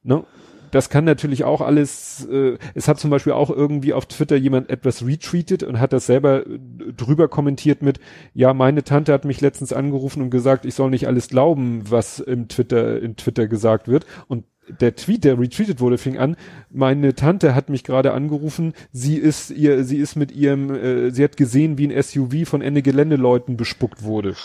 Ne? 0.04 0.24
Das 0.72 0.90
kann 0.90 1.06
natürlich 1.06 1.44
auch 1.44 1.62
alles, 1.62 2.28
äh, 2.30 2.58
es 2.74 2.88
hat 2.88 3.00
zum 3.00 3.10
Beispiel 3.10 3.34
auch 3.34 3.50
irgendwie 3.50 3.94
auf 3.94 4.06
Twitter 4.06 4.36
jemand 4.36 4.70
etwas 4.70 5.06
retweetet 5.06 5.64
und 5.64 5.80
hat 5.80 5.94
das 5.94 6.06
selber 6.06 6.46
äh, 6.46 6.60
drüber 6.96 7.28
kommentiert 7.28 7.82
mit, 7.82 8.00
ja, 8.34 8.54
meine 8.54 8.84
Tante 8.84 9.14
hat 9.14 9.26
mich 9.26 9.42
letztens 9.42 9.74
angerufen 9.74 10.22
und 10.22 10.30
gesagt, 10.30 10.66
ich 10.66 10.76
soll 10.76 10.90
nicht 10.90 11.08
alles 11.08 11.30
glauben, 11.30 11.90
was 11.90 12.20
im 12.20 12.48
Twitter, 12.48 13.02
in 13.02 13.16
Twitter 13.16 13.48
gesagt 13.48 13.88
wird. 13.88 14.06
Und 14.28 14.46
der 14.82 14.96
Tweet, 14.96 15.24
der 15.24 15.40
retweetet 15.40 15.80
wurde, 15.80 15.98
fing 15.98 16.18
an, 16.18 16.36
meine 16.70 17.16
Tante 17.16 17.56
hat 17.56 17.70
mich 17.70 17.84
gerade 17.84 18.14
angerufen, 18.14 18.74
sie 18.92 19.18
ist 19.18 19.52
ihr, 19.52 19.84
sie 19.84 19.98
ist 19.98 20.16
mit 20.16 20.32
ihrem, 20.34 20.70
äh, 20.74 21.12
sie 21.12 21.24
hat 21.24 21.38
gesehen, 21.38 21.78
wie 21.78 21.88
ein 21.88 22.04
SUV 22.04 22.48
von 22.48 22.62
Ende 22.62 22.82
Geländeleuten 22.82 23.56
bespuckt 23.56 24.04
wurde 24.04 24.36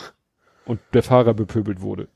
und 0.64 0.80
der 0.94 1.02
Fahrer 1.02 1.34
bepöbelt 1.34 1.80
wurde. 1.80 2.08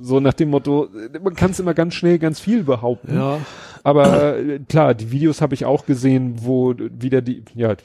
So 0.00 0.20
nach 0.20 0.34
dem 0.34 0.50
Motto, 0.50 0.88
man 1.22 1.34
kann 1.34 1.50
es 1.50 1.60
immer 1.60 1.74
ganz 1.74 1.94
schnell 1.94 2.18
ganz 2.18 2.40
viel 2.40 2.64
behaupten. 2.64 3.14
Ja. 3.14 3.40
Aber 3.82 4.36
äh, 4.36 4.58
klar, 4.68 4.94
die 4.94 5.10
Videos 5.10 5.40
habe 5.40 5.54
ich 5.54 5.64
auch 5.64 5.86
gesehen, 5.86 6.36
wo 6.44 6.74
wieder 6.76 7.22
die, 7.22 7.44
ja, 7.54 7.76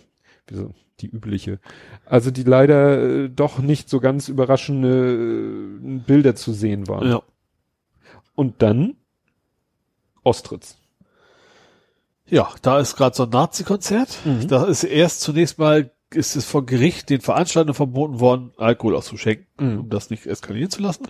wieso, 0.48 0.74
die 1.00 1.08
übliche. 1.08 1.60
Also 2.06 2.32
die 2.32 2.44
leider 2.44 3.02
äh, 3.26 3.30
doch 3.30 3.60
nicht 3.60 3.90
so 3.90 4.00
ganz 4.00 4.28
überraschende 4.28 5.78
äh, 5.84 6.00
Bilder 6.06 6.36
zu 6.36 6.54
sehen 6.54 6.88
waren. 6.88 7.08
Ja. 7.08 7.22
Und 8.36 8.62
dann 8.62 8.96
Ostritz. 10.24 10.78
Ja, 12.28 12.50
da 12.62 12.80
ist 12.80 12.96
gerade 12.96 13.16
so 13.16 13.24
ein 13.24 13.30
Nazi-Konzert. 13.30 14.20
Mhm. 14.26 14.48
Da 14.48 14.66
ist 14.66 14.84
erst 14.84 15.22
zunächst 15.22 15.60
mal 15.60 15.92
ist 16.14 16.36
es 16.36 16.46
vor 16.46 16.66
Gericht 16.66 17.10
den 17.10 17.22
Veranstaltern 17.22 17.74
verboten 17.74 18.20
worden, 18.20 18.52
Alkohol 18.58 18.96
auszuschenken, 18.96 19.46
Mhm. 19.60 19.80
um 19.82 19.90
das 19.90 20.10
nicht 20.10 20.26
eskalieren 20.26 20.70
zu 20.70 20.82
lassen. 20.82 21.08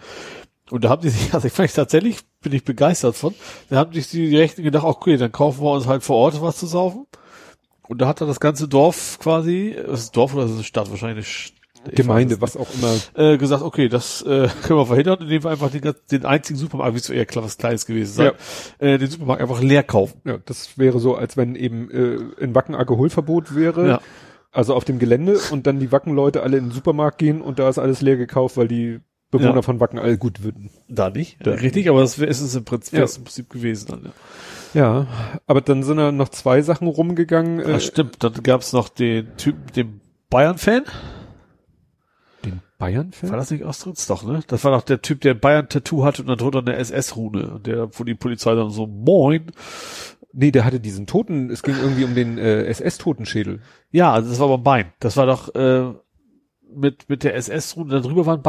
Und 0.72 0.86
da 0.86 0.90
haben 0.90 1.02
die 1.02 1.10
sich, 1.10 1.34
also 1.34 1.48
ich 1.48 1.54
fand 1.54 1.70
ich 1.70 1.76
tatsächlich, 1.76 2.20
bin 2.42 2.54
ich 2.54 2.64
begeistert 2.64 3.16
von, 3.16 3.36
da 3.70 3.78
haben 3.78 3.94
sich 3.94 4.10
die 4.10 4.36
Rechten 4.36 4.64
gedacht, 4.64 4.86
okay, 4.86 5.18
dann 5.18 5.32
kaufen 5.32 5.62
wir 5.62 5.72
uns 5.72 5.86
halt 5.86 6.04
vor 6.04 6.16
Ort 6.16 6.42
was 6.42 6.58
zu 6.58 6.66
saufen. 6.66 7.06
Und 7.88 8.02
da 8.02 8.08
hat 8.08 8.22
dann 8.22 8.30
das 8.30 8.40
ganze 8.40 8.68
Dorf 8.68 9.20
quasi, 9.20 9.76
das 9.86 10.04
ist 10.04 10.16
Dorf 10.16 10.34
oder 10.34 10.44
das 10.44 10.52
ist 10.52 10.58
eine 10.58 10.64
Stadt, 10.64 10.90
wahrscheinlich 10.90 11.54
eine 11.84 11.94
Gemeinde, 11.94 12.40
was 12.40 12.56
auch 12.56 12.68
immer. 12.74 12.96
äh, 13.16 13.38
gesagt, 13.38 13.64
okay, 13.64 13.90
das 13.90 14.22
äh, 14.22 14.48
können 14.64 14.80
wir 14.80 14.86
verhindern, 14.86 15.18
indem 15.20 15.44
wir 15.44 15.52
einfach 15.52 15.70
den, 15.70 15.94
den 16.10 16.26
einzigen 16.26 16.58
Supermarkt, 16.58 16.94
wie 16.94 17.00
es 17.00 17.10
eher 17.10 17.26
klar 17.26 17.44
was 17.44 17.58
Kleines 17.58 17.86
gewesen 17.86 18.14
sein, 18.14 18.32
äh, 18.80 18.98
den 18.98 19.10
Supermarkt 19.10 19.42
einfach 19.42 19.62
leer 19.62 19.84
kaufen. 19.84 20.22
Ja, 20.24 20.38
das 20.46 20.78
wäre 20.78 21.00
so, 21.00 21.16
als 21.16 21.36
wenn 21.36 21.56
eben 21.56 21.92
äh, 21.92 22.42
in 22.42 22.56
Wacken 22.56 22.76
Alkoholverbot 22.76 23.56
wäre. 23.56 23.88
Ja. 23.88 24.02
Also 24.54 24.74
auf 24.74 24.84
dem 24.84 25.00
Gelände 25.00 25.40
und 25.52 25.66
dann 25.66 25.80
die 25.80 25.94
Wacken-Leute 25.94 26.44
alle 26.44 26.58
in 26.58 26.66
den 26.66 26.72
Supermarkt 26.72 27.18
gehen 27.18 27.42
und 27.42 27.58
da 27.58 27.70
ist 27.70 27.78
alles 27.78 28.02
leer 28.02 28.18
gekauft, 28.18 28.58
weil 28.58 28.68
die 28.68 29.00
Bewohner 29.32 29.56
Ja. 29.56 29.62
von 29.62 29.80
Wacken 29.80 29.98
alle 30.00 30.18
gut 30.18 30.44
würden. 30.44 30.70
Da 30.90 31.10
nicht. 31.10 31.38
Da. 31.46 31.52
Richtig, 31.52 31.90
aber 31.90 32.02
das 32.02 32.18
ist 32.18 32.42
es 32.42 32.56
im 32.56 32.66
Prinzip, 32.66 33.00
Ja. 33.00 33.06
im 33.06 33.24
Prinzip 33.24 33.50
gewesen 33.50 33.88
dann, 33.90 34.04
ja. 34.06 34.12
Ja, 34.74 35.08
aber 35.48 35.62
dann 35.62 35.84
sind 35.84 35.98
da 35.98 36.12
noch 36.12 36.30
zwei 36.30 36.62
Sachen 36.62 36.88
rumgegangen. 36.88 37.60
Äh, 37.60 37.68
Das 37.74 37.86
stimmt. 37.86 38.24
Dann 38.24 38.34
gab's 38.44 38.72
noch 38.74 38.88
den 38.90 39.36
Typen, 39.38 39.64
den 39.76 40.02
Bayern-Fan. 40.30 40.84
den 42.46 42.62
Bayern-Fan? 42.78 43.30
War 43.30 43.38
das 43.38 43.52
nicht 43.52 43.64
Ostritz? 43.66 44.08
Doch, 44.08 44.24
ne? 44.24 44.40
Das 44.48 44.64
war 44.64 44.72
doch 44.72 44.82
der 44.84 45.02
Typ, 45.02 45.22
der 45.22 45.34
ein 45.34 45.40
Bayern-Tattoo 45.40 46.04
hatte 46.06 46.22
und 46.24 46.28
dann 46.30 46.38
drunter 46.38 46.60
eine 46.60 46.76
SS-Rune. 46.78 47.52
Und 47.56 47.68
der, 47.68 47.90
wo 48.00 48.04
die 48.04 48.16
Polizei 48.16 48.56
dann 48.56 48.70
so, 48.70 48.88
moin. 48.88 49.52
Nee, 50.34 50.52
der 50.52 50.64
hatte 50.64 50.80
diesen 50.80 51.06
Toten, 51.08 51.50
es 51.50 51.62
ging 51.64 51.76
irgendwie 51.76 52.06
um 52.06 52.16
den 52.16 52.38
äh, 52.38 52.64
SS-Totenschädel. 52.68 53.60
Ja, 53.92 54.20
das 54.22 54.40
war 54.40 54.48
beim 54.48 54.64
Bein. 54.64 54.94
Das 55.02 55.18
war 55.18 55.26
doch, 55.26 55.54
äh, 55.54 55.94
mit, 56.74 57.10
mit 57.10 57.24
der 57.26 57.36
SS-Rune, 57.36 57.92
da 57.92 58.00
drüber 58.00 58.26
war 58.26 58.38
ein 58.38 58.42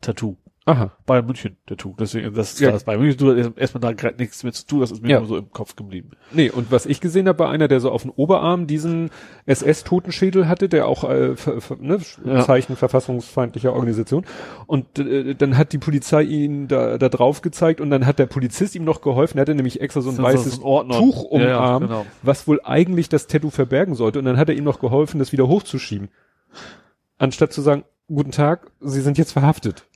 Bayern-Tattoo. 0.00 0.36
Aha. 0.66 0.92
Bayern 1.04 1.26
München 1.26 1.58
Tattoo. 1.66 1.94
Deswegen, 1.98 2.32
das 2.32 2.54
ist 2.54 2.60
Ja. 2.60 2.70
das 2.70 2.84
Bayern 2.84 3.02
München, 3.02 3.18
du 3.18 3.36
hast 3.36 3.58
erstmal 3.58 3.82
da 3.82 3.92
gerade 3.92 4.16
nichts 4.16 4.42
mit 4.44 4.54
zu 4.54 4.66
tun, 4.66 4.80
das 4.80 4.92
ist 4.92 5.02
mir 5.02 5.10
Ja. 5.10 5.18
nur 5.18 5.28
so 5.28 5.36
im 5.36 5.50
Kopf 5.50 5.76
geblieben. 5.76 6.12
Nee, 6.32 6.48
und 6.48 6.72
was 6.72 6.86
ich 6.86 7.02
gesehen 7.02 7.28
habe, 7.28 7.38
war 7.40 7.50
einer, 7.50 7.68
der 7.68 7.80
so 7.80 7.90
auf 7.90 8.00
dem 8.00 8.10
Oberarm 8.12 8.66
diesen 8.66 9.10
SS-Totenschädel 9.44 10.48
hatte, 10.48 10.70
der 10.70 10.88
auch 10.88 11.04
äh, 11.04 11.34
ne, 11.80 11.98
Ja. 12.24 12.40
Zeichen 12.46 12.76
verfassungsfeindlicher 12.76 13.74
Organisation. 13.74 14.24
Und 14.66 14.98
äh, 14.98 15.34
dann 15.34 15.58
hat 15.58 15.74
die 15.74 15.78
Polizei 15.78 16.22
ihn 16.22 16.66
da, 16.66 16.96
da 16.96 17.10
drauf 17.10 17.42
gezeigt 17.42 17.82
und 17.82 17.90
dann 17.90 18.06
hat 18.06 18.18
der 18.18 18.24
Polizist 18.26 18.74
ihm 18.74 18.84
noch 18.84 19.02
geholfen. 19.02 19.36
Er 19.36 19.42
hatte 19.42 19.54
nämlich 19.54 19.82
extra 19.82 20.00
so 20.00 20.08
ein 20.08 20.16
So- 20.16 20.22
so 20.22 20.28
weißes 20.28 20.54
ein. 20.64 20.88
Tuch 20.88 21.24
um 21.24 21.40
den 21.40 21.50
ja, 21.50 21.60
Arm, 21.60 21.82
genau. 21.82 22.06
was 22.22 22.48
wohl 22.48 22.60
eigentlich 22.64 23.10
das 23.10 23.26
Tattoo 23.26 23.50
verbergen 23.50 23.94
sollte. 23.94 24.18
Und 24.18 24.24
dann 24.24 24.38
hat 24.38 24.48
er 24.48 24.54
ihm 24.54 24.64
noch 24.64 24.80
geholfen, 24.80 25.18
das 25.18 25.30
wieder 25.32 25.46
hochzuschieben. 25.46 26.08
Anstatt 27.18 27.52
zu 27.52 27.60
sagen, 27.60 27.84
guten 28.08 28.30
Tag, 28.30 28.70
Sie 28.80 29.00
sind 29.00 29.18
jetzt 29.18 29.32
verhaftet. 29.32 29.86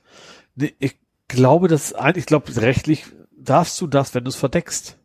Ich 0.79 0.97
glaube, 1.27 1.67
das 1.67 1.93
eigentlich, 1.93 2.23
ich 2.23 2.25
glaube, 2.25 2.55
rechtlich 2.57 3.05
darfst 3.37 3.79
du 3.81 3.87
das, 3.87 4.13
wenn 4.15 4.23
du 4.23 4.29
es 4.29 4.35
verdeckst. 4.35 4.97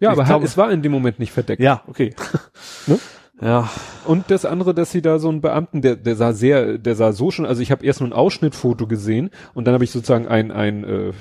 Ja, 0.00 0.10
Ich 0.12 0.18
aber 0.18 0.24
glaube- 0.24 0.44
es 0.46 0.56
war 0.56 0.70
in 0.72 0.82
dem 0.82 0.92
Moment 0.92 1.18
nicht 1.18 1.32
verdeckt. 1.32 1.62
Ja, 1.62 1.82
okay. 1.86 2.14
Ne? 2.86 2.98
Ja. 3.40 3.68
Und 4.04 4.30
das 4.30 4.44
andere, 4.44 4.74
dass 4.74 4.92
sie 4.92 5.02
da 5.02 5.18
so 5.18 5.28
einen 5.28 5.40
Beamten, 5.40 5.82
der, 5.82 5.96
der 5.96 6.14
sah 6.14 6.32
sehr, 6.32 6.78
der 6.78 6.94
sah 6.94 7.12
so 7.12 7.30
schon, 7.32 7.46
also 7.46 7.62
ich 7.62 7.72
habe 7.72 7.84
erst 7.84 8.00
nur 8.00 8.08
ein 8.08 8.12
Ausschnittfoto 8.12 8.86
gesehen 8.86 9.30
und 9.54 9.64
dann 9.66 9.74
habe 9.74 9.82
ich 9.82 9.90
sozusagen 9.90 10.28
ein, 10.28 10.52
ein 10.52 10.84
äh, 10.84 11.12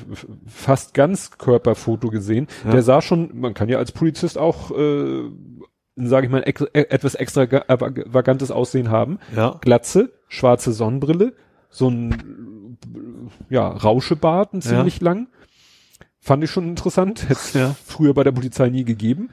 fast 0.45 0.93
ganz 0.93 1.31
Körperfoto 1.39 2.09
gesehen. 2.09 2.47
Ja. 2.65 2.71
Der 2.71 2.84
sah 2.84 3.01
schon, 3.01 3.31
man 3.39 3.55
kann 3.55 3.67
ja 3.67 3.80
als 3.80 3.91
Polizist 3.91 4.38
auch, 4.38 4.69
äh, 4.71 5.23
sage 5.95 6.25
ich 6.27 6.31
mal, 6.31 6.41
ex 6.43 6.61
äh, 6.61 6.85
etwas 6.89 7.15
extravagantes 7.15 8.51
Aussehen 8.51 8.89
haben. 8.89 9.19
Ja. 9.35 9.57
Glatze, 9.61 10.11
schwarze 10.27 10.71
Sonnenbrille, 10.73 11.33
so 11.69 11.89
ein 11.89 12.77
ja, 13.49 13.67
Rauschebart, 13.67 14.53
ein 14.53 14.57
Ja. 14.61 14.61
ziemlich 14.69 15.01
lang. 15.01 15.27
Fand 16.19 16.43
ich 16.43 16.51
schon 16.51 16.67
interessant. 16.69 17.27
Hätte 17.29 17.59
Ja. 17.59 17.75
früher 17.85 18.13
bei 18.13 18.23
der 18.23 18.31
Polizei 18.31 18.69
nie 18.69 18.85
gegeben. 18.85 19.29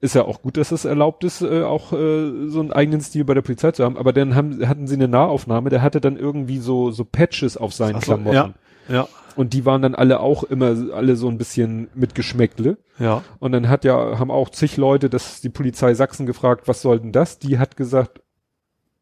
Ist 0.00 0.14
ja 0.14 0.22
auch 0.24 0.42
gut, 0.42 0.56
dass 0.56 0.72
es 0.72 0.84
erlaubt 0.84 1.22
ist, 1.24 1.42
äh, 1.42 1.62
auch 1.62 1.92
äh, 1.92 2.48
so 2.48 2.60
einen 2.60 2.72
eigenen 2.72 3.00
Stil 3.00 3.24
bei 3.24 3.34
der 3.34 3.42
Polizei 3.42 3.70
zu 3.72 3.84
haben. 3.84 3.96
Aber 3.96 4.12
dann 4.12 4.34
haben, 4.34 4.66
hatten 4.68 4.86
sie 4.88 4.94
eine 4.96 5.06
Nahaufnahme, 5.08 5.70
der 5.70 5.80
hatte 5.82 6.00
dann 6.00 6.16
irgendwie 6.16 6.58
so, 6.58 6.90
so 6.90 7.04
Patches 7.04 7.56
auf 7.56 7.72
seinen 7.72 7.96
Ach 7.96 8.02
so, 8.02 8.12
Klamotten. 8.14 8.34
ja. 8.34 8.54
Ja. 8.88 9.08
Und 9.34 9.54
die 9.54 9.64
waren 9.64 9.80
dann 9.80 9.94
alle 9.94 10.20
auch 10.20 10.42
immer, 10.44 10.74
alle 10.94 11.16
so 11.16 11.28
ein 11.28 11.38
bisschen 11.38 11.88
mit 11.94 12.14
Geschmäckle. 12.14 12.76
Ja. 12.98 13.22
Und 13.38 13.52
dann 13.52 13.68
hat 13.68 13.84
ja, 13.84 14.18
haben 14.18 14.30
auch 14.30 14.50
zig 14.50 14.76
Leute 14.76 15.08
das, 15.08 15.40
die 15.40 15.48
Polizei 15.48 15.94
Sachsen 15.94 16.26
gefragt, 16.26 16.68
was 16.68 16.82
soll 16.82 17.00
denn 17.00 17.12
das? 17.12 17.38
Die 17.38 17.58
hat 17.58 17.76
gesagt, 17.76 18.20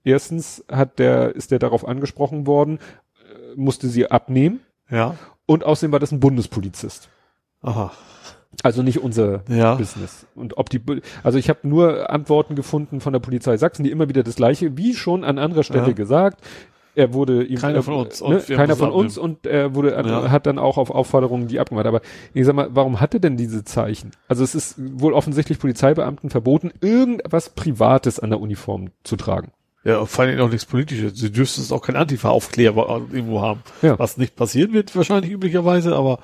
erstens 0.05 0.65
hat 0.71 0.99
der, 0.99 1.35
ist 1.35 1.51
der 1.51 1.59
darauf 1.59 1.87
angesprochen 1.87 2.47
worden, 2.47 2.79
äh, 2.79 3.57
musste 3.57 3.89
sie 3.89 4.11
abnehmen. 4.11 4.61
Ja. 4.89 5.17
Und 5.47 5.65
außerdem 5.65 5.93
war 5.93 5.99
das 5.99 6.13
ein 6.13 6.21
Bundespolizist. 6.21 7.09
Aha. 7.63 7.91
Also 8.63 8.83
nicht 8.83 9.01
unser 9.03 9.43
Ja. 9.49 9.75
Business. 9.77 10.27
Und 10.35 10.59
ob 10.59 10.71
die, 10.71 10.81
also 11.23 11.39
ich 11.39 11.49
habe 11.49 11.67
nur 11.69 12.11
Antworten 12.11 12.57
gefunden 12.57 13.01
von 13.01 13.13
der 13.13 13.21
Polizei 13.21 13.57
Sachsen, 13.57 13.85
die 13.85 13.91
immer 13.91 14.09
wieder 14.09 14.23
das 14.23 14.37
gleiche, 14.37 14.77
wie 14.77 14.95
schon 14.95 15.25
an 15.25 15.39
anderer 15.39 15.63
Stelle 15.63 15.89
Ja. 15.89 15.93
gesagt. 15.93 16.41
Er 17.01 17.15
wurde 17.15 17.45
ihm, 17.45 17.57
Keiner 17.59 17.83
von 17.83 17.95
uns. 17.95 18.21
Ne, 18.21 18.41
keiner 18.55 18.77
von 18.77 18.91
uns 18.91 19.17
und 19.17 19.47
er 19.47 19.75
wurde, 19.75 19.93
Ja. 19.93 20.31
hat 20.31 20.45
dann 20.47 20.59
auch 20.59 20.77
auf 20.77 20.91
Aufforderungen 20.91 21.49
die 21.49 21.59
abgemacht. 21.59 21.87
Aber 21.87 22.03
ich 22.35 22.45
sag 22.45 22.55
mal, 22.55 22.69
warum 22.73 23.01
hat 23.01 23.15
er 23.15 23.21
denn 23.21 23.39
diese 23.39 23.65
Zeichen? 23.65 24.11
Also 24.29 24.45
es 24.45 24.55
ist 24.55 24.75
wohl 24.79 25.15
offensichtlich 25.15 25.59
Polizeibeamten 25.59 26.29
verboten, 26.29 26.73
irgendwas 26.83 27.49
Privates 27.51 28.21
an 28.21 28.29
der 28.31 28.41
Uniform 28.41 28.91
zu 29.03 29.17
tragen. 29.17 29.53
Ja, 29.83 30.05
vor 30.05 30.25
allem 30.27 30.39
auch 30.41 30.51
nichts 30.51 30.67
Politisches. 30.67 31.19
Sie 31.19 31.33
dürften 31.33 31.63
es 31.63 31.73
auch 31.73 31.81
kein 31.81 31.97
Antifa-Aufkleber 31.97 33.01
irgendwo 33.11 33.41
haben. 33.41 33.61
Ja. 33.81 33.99
Was 33.99 34.19
nicht 34.19 34.37
passieren 34.37 34.75
wird, 34.75 34.95
wahrscheinlich 34.95 35.33
üblicherweise, 35.33 35.97
aber 35.97 36.19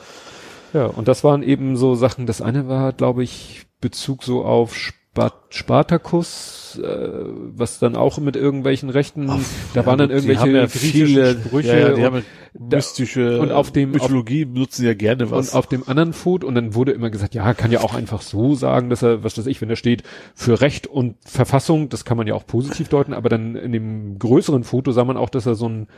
Ja, 0.75 0.87
und 0.87 1.09
das 1.09 1.25
waren 1.25 1.43
eben 1.43 1.79
so 1.79 1.95
Sachen. 1.95 2.27
Das 2.27 2.43
eine 2.43 2.69
war, 2.69 2.93
glaube 2.93 3.23
ich, 3.23 3.65
Bezug 3.81 4.25
so 4.25 4.45
auf 4.45 4.75
Spart 4.75 5.06
Spartacus, 5.51 6.79
äh, 6.83 7.09
was 7.57 7.79
dann 7.79 7.97
auch 7.97 8.19
mit 8.19 8.37
irgendwelchen 8.37 8.91
Rechten, 8.91 9.29
Ach, 9.31 9.41
da 9.75 9.81
ja, 9.81 9.87
waren 9.87 9.99
dann 9.99 10.11
irgendwelche 10.11 10.51
ja 10.51 10.69
viele 10.69 11.33
Sprüche 11.33 11.69
ja, 11.69 11.89
ja, 11.89 11.95
die 11.95 12.05
haben 12.05 12.23
mystische 12.59 13.41
und 13.41 13.53
auf 13.53 13.71
dem 13.71 13.93
Mythologie 13.93 14.45
auf, 14.45 14.53
benutzen 14.53 14.85
ja 14.85 14.95
gerne 14.95 15.31
was. 15.31 15.51
Und 15.51 15.59
auf 15.59 15.67
dem 15.67 15.89
anderen 15.89 16.13
Foto 16.13 16.47
und 16.47 16.55
dann 16.55 16.75
wurde 16.75 16.93
immer 16.93 17.11
gesagt, 17.11 17.35
ja, 17.35 17.55
kann 17.55 17.73
ja 17.73 17.81
auch 17.81 17.95
einfach 17.95 18.23
so 18.23 18.55
sagen, 18.55 18.91
dass 18.91 19.03
er, 19.03 19.25
was 19.25 19.39
weiß 19.39 19.47
ich, 19.47 19.61
wenn 19.61 19.71
er 19.71 19.77
steht 19.77 20.03
für 20.35 20.61
Recht 20.61 20.87
und 20.87 21.17
Verfassung, 21.25 21.89
das 21.89 22.05
kann 22.05 22.17
man 22.17 22.27
ja 22.27 22.35
auch 22.35 22.47
positiv 22.47 22.89
deuten, 22.89 23.15
aber 23.15 23.29
dann 23.29 23.57
in 23.57 23.73
dem 23.73 24.19
größeren 24.19 24.65
Foto 24.65 24.93
sah 24.93 25.05
man 25.05 25.17
auch, 25.17 25.31
dass 25.31 25.47
er 25.47 25.55
so 25.55 25.69
ein 25.69 25.89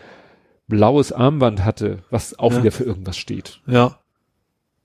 blaues 0.68 1.12
Armband 1.12 1.64
hatte, 1.64 2.00
was 2.10 2.38
auch 2.38 2.52
ja. 2.52 2.58
wieder 2.58 2.72
für 2.72 2.84
irgendwas 2.84 3.16
steht. 3.16 3.60
Ja. 3.66 3.98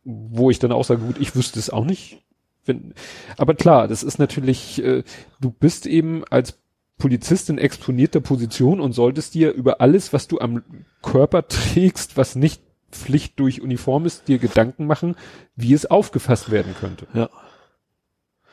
Wo 0.05 0.49
ich 0.49 0.59
dann 0.59 0.71
auch 0.71 0.83
sage, 0.83 1.01
gut, 1.01 1.17
ich 1.19 1.35
wüsste 1.35 1.59
es 1.59 1.69
auch 1.69 1.85
nicht. 1.85 2.23
Wenn, 2.65 2.93
aber 3.37 3.55
klar, 3.55 3.87
das 3.87 4.03
ist 4.03 4.19
natürlich, 4.19 4.83
äh, 4.83 5.03
du 5.41 5.51
bist 5.51 5.85
eben 5.85 6.23
als 6.25 6.59
Polizist 6.97 7.49
in 7.49 7.57
exponierter 7.57 8.21
Position 8.21 8.79
und 8.79 8.93
solltest 8.93 9.33
dir 9.33 9.51
über 9.51 9.81
alles, 9.81 10.13
was 10.13 10.27
du 10.27 10.39
am 10.39 10.63
Körper 11.01 11.47
trägst, 11.47 12.15
was 12.17 12.35
nicht 12.35 12.61
Pflicht 12.91 13.39
durch 13.39 13.61
Uniform 13.61 14.05
ist, 14.05 14.27
dir 14.27 14.37
Gedanken 14.37 14.85
machen, 14.85 15.15
wie 15.55 15.73
es 15.73 15.85
aufgefasst 15.85 16.51
werden 16.51 16.75
könnte. 16.79 17.07
Ja. 17.13 17.29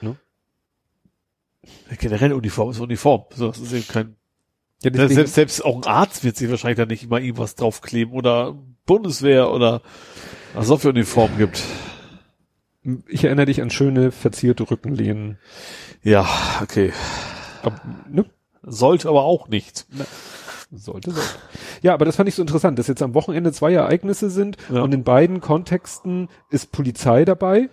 Ne? 0.00 0.16
Generell 1.98 2.32
Uniform 2.32 2.70
ist 2.70 2.80
Uniform. 2.80 3.24
So, 3.34 3.48
das 3.48 3.58
ist 3.58 3.72
eben 3.72 3.86
kein. 3.86 4.16
Ja, 4.82 4.90
deswegen, 4.90 5.14
selbst, 5.14 5.34
selbst 5.34 5.64
auch 5.64 5.76
ein 5.76 5.84
Arzt 5.84 6.24
wird 6.24 6.36
sich 6.36 6.50
wahrscheinlich 6.50 6.78
da 6.78 6.86
nicht 6.86 7.04
immer 7.04 7.20
irgendwas 7.20 7.54
draufkleben 7.54 8.14
oder 8.14 8.58
Bundeswehr 8.86 9.50
oder 9.52 9.82
was 10.54 10.70
auch 10.70 10.80
für 10.80 10.88
Uniformen 10.88 11.36
gibt. 11.36 11.62
Ich 13.08 13.24
erinnere 13.24 13.46
dich 13.46 13.60
an 13.60 13.70
schöne 13.70 14.10
verzierte 14.10 14.70
Rückenlehnen. 14.70 15.38
Ja, 16.02 16.26
okay. 16.62 16.92
Ab, 17.62 17.80
ne? 18.08 18.24
Sollte 18.62 19.08
aber 19.08 19.24
auch 19.24 19.48
nicht. 19.48 19.86
Na, 19.90 20.04
sollte, 20.70 21.10
sollte. 21.10 21.28
Ja, 21.82 21.94
aber 21.94 22.04
das 22.04 22.16
fand 22.16 22.28
ich 22.28 22.34
so 22.34 22.42
interessant, 22.42 22.78
dass 22.78 22.86
jetzt 22.86 23.02
am 23.02 23.14
Wochenende 23.14 23.52
zwei 23.52 23.72
Ereignisse 23.72 24.30
sind 24.30 24.56
ja. 24.72 24.82
und 24.82 24.94
in 24.94 25.04
beiden 25.04 25.40
Kontexten 25.40 26.28
ist 26.50 26.72
Polizei 26.72 27.24
dabei. 27.24 27.68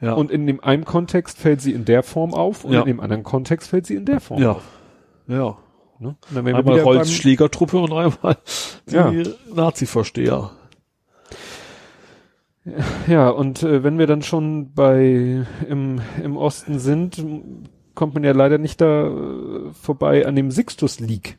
Ja. 0.00 0.14
Und 0.14 0.30
in 0.30 0.46
dem 0.46 0.60
einen 0.64 0.84
Kontext 0.84 1.38
fällt 1.38 1.60
sie 1.60 1.72
in 1.72 1.84
der 1.84 2.02
Form 2.02 2.32
auf 2.32 2.64
und 2.64 2.72
ja. 2.72 2.80
in 2.80 2.86
dem 2.86 3.00
anderen 3.00 3.22
Kontext 3.22 3.68
fällt 3.68 3.86
sie 3.86 3.94
in 3.94 4.06
der 4.06 4.20
Form 4.20 4.42
ja. 4.42 4.52
auf. 4.52 4.62
Ja. 5.26 5.58
Ne? 5.98 6.16
einmal 6.34 6.80
Rolls 6.80 7.12
Schlägertruppe 7.12 7.78
und 7.78 7.92
einmal 7.92 8.38
die 8.90 8.94
ja. 8.94 9.12
Nazi-Vorsteher. 9.54 10.50
Ja, 13.06 13.30
und 13.30 13.62
äh, 13.62 13.82
wenn 13.82 13.98
wir 13.98 14.06
dann 14.06 14.22
schon 14.22 14.72
bei 14.74 15.46
im, 15.68 16.00
im 16.22 16.36
Osten 16.36 16.78
sind, 16.78 17.24
kommt 17.94 18.14
man 18.14 18.24
ja 18.24 18.32
leider 18.32 18.58
nicht 18.58 18.80
da 18.80 19.06
äh, 19.06 19.72
vorbei 19.72 20.26
an 20.26 20.36
dem 20.36 20.50
Sixtus 20.50 21.00
League. 21.00 21.38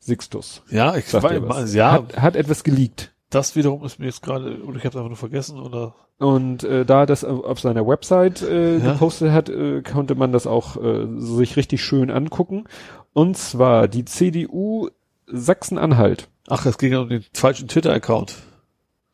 Sixtus. 0.00 0.62
Ja, 0.68 0.96
ich 0.96 1.12
weiß, 1.12 1.74
ja. 1.74 1.92
Hat, 1.92 2.16
hat 2.20 2.36
etwas 2.36 2.64
geleakt. 2.64 3.12
Das 3.30 3.54
wiederum 3.54 3.84
ist 3.84 3.98
mir 3.98 4.06
jetzt 4.06 4.22
gerade, 4.22 4.62
oder 4.64 4.76
ich 4.76 4.84
habe 4.84 4.98
einfach 4.98 5.08
nur 5.08 5.16
vergessen, 5.16 5.60
oder? 5.60 5.94
Und 6.18 6.64
äh, 6.64 6.84
da 6.84 7.06
das 7.06 7.24
auf 7.24 7.60
seiner 7.60 7.86
Website 7.86 8.42
äh, 8.42 8.78
ja. 8.78 8.92
gepostet 8.92 9.32
hat, 9.32 9.48
äh, 9.48 9.82
konnte 9.82 10.14
man 10.16 10.32
das 10.32 10.46
auch 10.46 10.76
äh, 10.76 11.06
sich 11.18 11.56
richtig 11.56 11.82
schön 11.82 12.10
angucken. 12.10 12.64
Und 13.12 13.38
zwar 13.38 13.88
die 13.88 14.04
CDU 14.04 14.88
Sachsen-Anhalt. 15.26 16.28
Ach, 16.48 16.66
es 16.66 16.78
ging 16.78 16.94
um 16.96 17.08
den 17.08 17.24
falschen 17.32 17.68
Twitter-Account. 17.68 18.36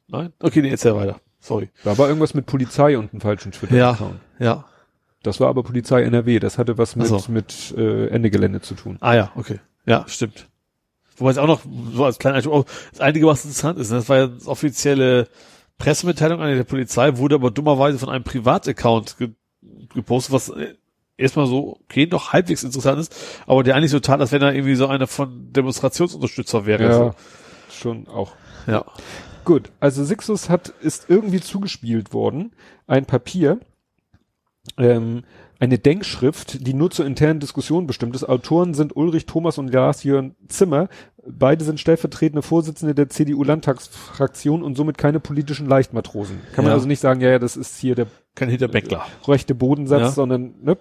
Nein? 0.08 0.32
Okay, 0.40 0.62
nee, 0.62 0.70
jetzt 0.70 0.84
ja 0.84 0.96
weiter. 0.96 1.20
Sorry. 1.40 1.70
Da 1.84 1.96
war 1.98 2.08
irgendwas 2.08 2.34
mit 2.34 2.46
Polizei 2.46 2.98
und 2.98 3.12
einem 3.12 3.20
falschen 3.20 3.52
Twitter-Account. 3.52 4.20
Ja, 4.38 4.44
ja. 4.44 4.64
Das 5.22 5.40
war 5.40 5.48
aber 5.48 5.62
Polizei 5.62 6.02
NRW. 6.02 6.38
Das 6.38 6.58
hatte 6.58 6.78
was 6.78 6.96
mit, 6.96 7.06
so. 7.06 7.20
mit 7.28 7.74
äh, 7.76 8.08
Ende 8.08 8.30
Gelände 8.30 8.60
zu 8.60 8.74
tun. 8.74 8.98
Ah 9.00 9.14
ja, 9.14 9.32
okay. 9.34 9.60
Ja, 9.86 10.04
stimmt. 10.08 10.48
Wobei 11.16 11.30
es 11.30 11.38
auch 11.38 11.46
noch 11.46 11.60
so 11.92 12.04
als 12.04 12.18
kleiner 12.18 12.46
oh, 12.46 12.64
das 12.92 13.00
Einige, 13.00 13.26
was 13.26 13.44
interessant 13.44 13.78
ist, 13.78 13.90
ne, 13.90 13.96
das 13.96 14.08
war 14.08 14.16
ja 14.16 14.26
das 14.28 14.46
offizielle 14.46 15.28
Pressemitteilung 15.76 16.40
an 16.40 16.54
der 16.54 16.64
Polizei, 16.64 17.16
wurde 17.16 17.34
aber 17.34 17.50
dummerweise 17.50 17.98
von 17.98 18.08
einem 18.08 18.24
Privataccount 18.24 19.18
ge 19.18 19.30
gepostet, 19.94 20.32
was 20.32 20.48
äh, 20.50 20.74
erstmal 21.16 21.46
so, 21.46 21.78
okay, 21.84 22.06
noch 22.06 22.32
halbwegs 22.32 22.62
interessant 22.62 23.00
ist, 23.00 23.14
aber 23.46 23.64
der 23.64 23.74
eigentlich 23.74 23.90
so 23.90 24.00
tat, 24.00 24.20
als 24.20 24.32
wenn 24.32 24.42
er 24.42 24.54
irgendwie 24.54 24.76
so 24.76 24.86
einer 24.86 25.06
von 25.06 25.52
Demonstrationsunterstützer 25.52 26.66
wäre. 26.66 26.82
Ja, 26.84 26.92
so. 26.92 27.14
schon 27.70 28.06
auch. 28.06 28.32
Ja. 28.66 28.84
Gut, 29.48 29.72
also 29.80 30.04
Sixus 30.04 30.50
hat, 30.50 30.74
ist 30.82 31.06
irgendwie 31.08 31.40
zugespielt 31.40 32.12
worden, 32.12 32.52
ein 32.86 33.06
Papier, 33.06 33.60
ähm, 34.76 35.22
eine 35.58 35.78
Denkschrift, 35.78 36.66
die 36.66 36.74
nur 36.74 36.90
zur 36.90 37.06
internen 37.06 37.40
Diskussion 37.40 37.86
bestimmt 37.86 38.14
ist. 38.14 38.28
Autoren 38.28 38.74
sind 38.74 38.94
Ulrich 38.94 39.24
Thomas 39.24 39.56
und 39.56 39.72
Lars-Jörn 39.72 40.34
Zimmer. 40.48 40.90
Beide 41.26 41.64
sind 41.64 41.80
stellvertretende 41.80 42.42
Vorsitzende 42.42 42.94
der 42.94 43.08
CDU-Landtagsfraktion 43.08 44.62
und 44.62 44.76
somit 44.76 44.98
keine 44.98 45.18
politischen 45.18 45.66
Leichtmatrosen. 45.66 46.40
Kann 46.52 46.66
ja. 46.66 46.68
man 46.68 46.72
also 46.74 46.86
nicht 46.86 47.00
sagen, 47.00 47.22
ja, 47.22 47.30
ja, 47.30 47.38
das 47.38 47.56
ist 47.56 47.78
hier 47.78 47.94
der 47.94 48.08
kein 48.34 48.50
Hinterbäckler. 48.50 49.06
rechte 49.26 49.54
Bodensatz, 49.54 50.00
ja. 50.02 50.10
sondern 50.10 50.56
ne? 50.62 50.76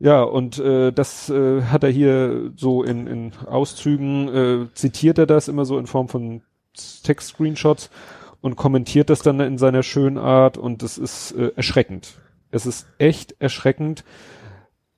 Ja, 0.00 0.22
und 0.22 0.58
äh, 0.58 0.92
das 0.92 1.28
äh, 1.28 1.60
hat 1.64 1.84
er 1.84 1.90
hier 1.90 2.52
so 2.56 2.84
in, 2.84 3.06
in 3.06 3.32
Auszügen, 3.46 4.28
äh, 4.28 4.66
zitiert 4.72 5.18
er 5.18 5.26
das 5.26 5.48
immer 5.48 5.66
so 5.66 5.78
in 5.78 5.86
Form 5.86 6.08
von 6.08 6.40
Text-Screenshots 7.02 7.90
und 8.40 8.56
kommentiert 8.56 9.10
das 9.10 9.20
dann 9.20 9.40
in 9.40 9.58
seiner 9.58 9.82
schönen 9.82 10.18
Art 10.18 10.58
und 10.58 10.82
es 10.82 10.98
ist 10.98 11.32
äh, 11.32 11.52
erschreckend. 11.56 12.14
Es 12.50 12.66
ist 12.66 12.86
echt 12.98 13.36
erschreckend. 13.38 14.04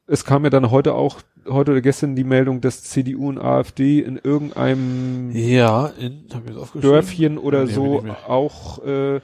Es 0.06 0.24
kam 0.24 0.44
ja 0.44 0.50
dann 0.50 0.70
heute 0.70 0.94
auch, 0.94 1.18
heute 1.48 1.72
oder 1.72 1.80
gestern 1.80 2.16
die 2.16 2.24
Meldung, 2.24 2.60
dass 2.60 2.82
CDU 2.82 3.28
und 3.28 3.38
AfD 3.38 4.00
in 4.00 4.18
irgendeinem 4.22 5.30
ja, 5.32 5.86
in, 5.86 6.26
Dörfchen 6.74 7.38
oder 7.38 7.64
nee, 7.64 7.72
so 7.72 8.04
auch 8.26 8.84
äh, 8.84 9.20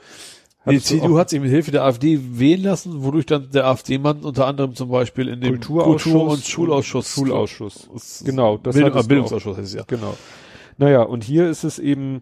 die 0.69 0.79
CDU 0.79 1.17
hat 1.17 1.29
sich 1.29 1.39
mit 1.39 1.49
Hilfe 1.49 1.71
der 1.71 1.83
AfD 1.83 2.19
wählen 2.21 2.61
lassen, 2.61 3.03
wodurch 3.03 3.25
dann 3.25 3.49
der 3.51 3.65
AfD-Mann 3.65 4.19
unter 4.23 4.45
anderem 4.45 4.75
zum 4.75 4.89
Beispiel 4.89 5.27
in 5.27 5.41
dem 5.41 5.59
Kulturausschuss 5.59 6.03
Kultur- 6.03 6.29
und 6.29 6.43
Schulausschuss. 6.43 7.13
Schulausschuss. 7.13 8.23
Genau, 8.23 8.57
das 8.57 8.75
Bild, 8.75 9.07
Bildungsausschuss 9.07 9.57
heißt 9.57 9.67
es 9.67 9.73
ja. 9.73 9.83
Genau. 9.87 10.15
Naja, 10.77 11.01
und 11.01 11.23
hier 11.23 11.49
ist 11.49 11.63
es 11.63 11.79
eben 11.79 12.21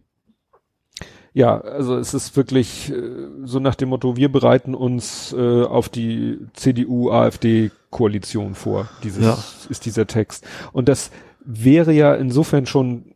ja, 1.34 1.61
also 1.61 1.97
es 1.97 2.14
ist 2.14 2.35
wirklich 2.35 2.91
äh, 2.91 3.27
so 3.43 3.60
nach 3.60 3.76
dem 3.76 3.89
Motto, 3.89 4.15
wir 4.15 4.31
bereiten 4.31 4.76
uns 4.76 5.34
äh, 5.34 5.64
auf 5.64 5.89
die 5.89 6.39
CDU-AfD-Koalition 6.53 8.56
vor. 8.56 8.89
Dieses 9.03 9.23
ja. 9.23 9.38
ist 9.69 9.85
dieser 9.85 10.07
Text. 10.07 10.45
Und 10.72 10.89
das 10.89 11.11
wäre 11.43 11.93
ja 11.93 12.15
insofern 12.15 12.65
schon 12.65 13.14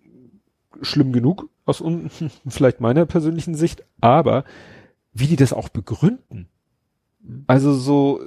schlimm 0.82 1.12
genug 1.12 1.50
aus 1.66 1.82
un 1.82 2.10
vielleicht 2.48 2.82
meiner 2.82 3.06
persönlichen 3.06 3.56
Sicht, 3.56 3.84
aber 4.02 4.44
wie 5.14 5.28
die 5.28 5.36
das 5.36 5.54
auch 5.54 5.70
begründen. 5.70 6.48
Also 7.48 7.74
so 7.74 8.20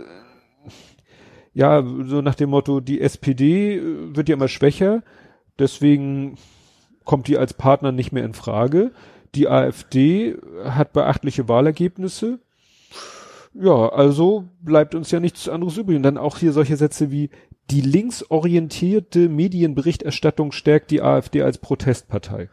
ja, 1.57 1.83
so 1.83 2.21
nach 2.21 2.35
dem 2.35 2.51
Motto, 2.51 2.81
die 2.81 3.01
SPD 3.01 3.77
äh, 3.77 4.15
wird 4.15 4.29
ja 4.29 4.35
immer 4.35 4.47
schwächer, 4.47 5.03
deswegen 5.59 6.37
kommt 7.05 7.29
die 7.29 7.39
als 7.39 7.55
Partner 7.55 7.93
nicht 7.93 8.13
mehr 8.13 8.27
in 8.27 8.35
Frage 8.35 8.91
die 9.37 9.49
AfD 9.49 10.37
hat 10.65 10.93
beachtliche 10.93 11.49
Wahlergebnisse. 11.49 12.41
Ja, 13.55 13.89
also 13.89 14.49
bleibt 14.61 14.95
uns 14.95 15.11
ja 15.11 15.21
nichts 15.21 15.49
anderes 15.49 15.77
übrig. 15.77 15.97
Und 15.97 16.03
dann 16.03 16.19
auch 16.19 16.39
hier 16.39 16.53
solche 16.53 16.77
Sätze 16.77 17.11
wie, 17.11 17.31
die 17.71 17.81
linksorientierte 17.81 19.29
Medienberichterstattung 19.29 20.53
stärkt 20.53 20.91
die 20.91 21.03
AfD 21.03 21.43
als 21.43 21.59
Protestpartei. 21.59 22.49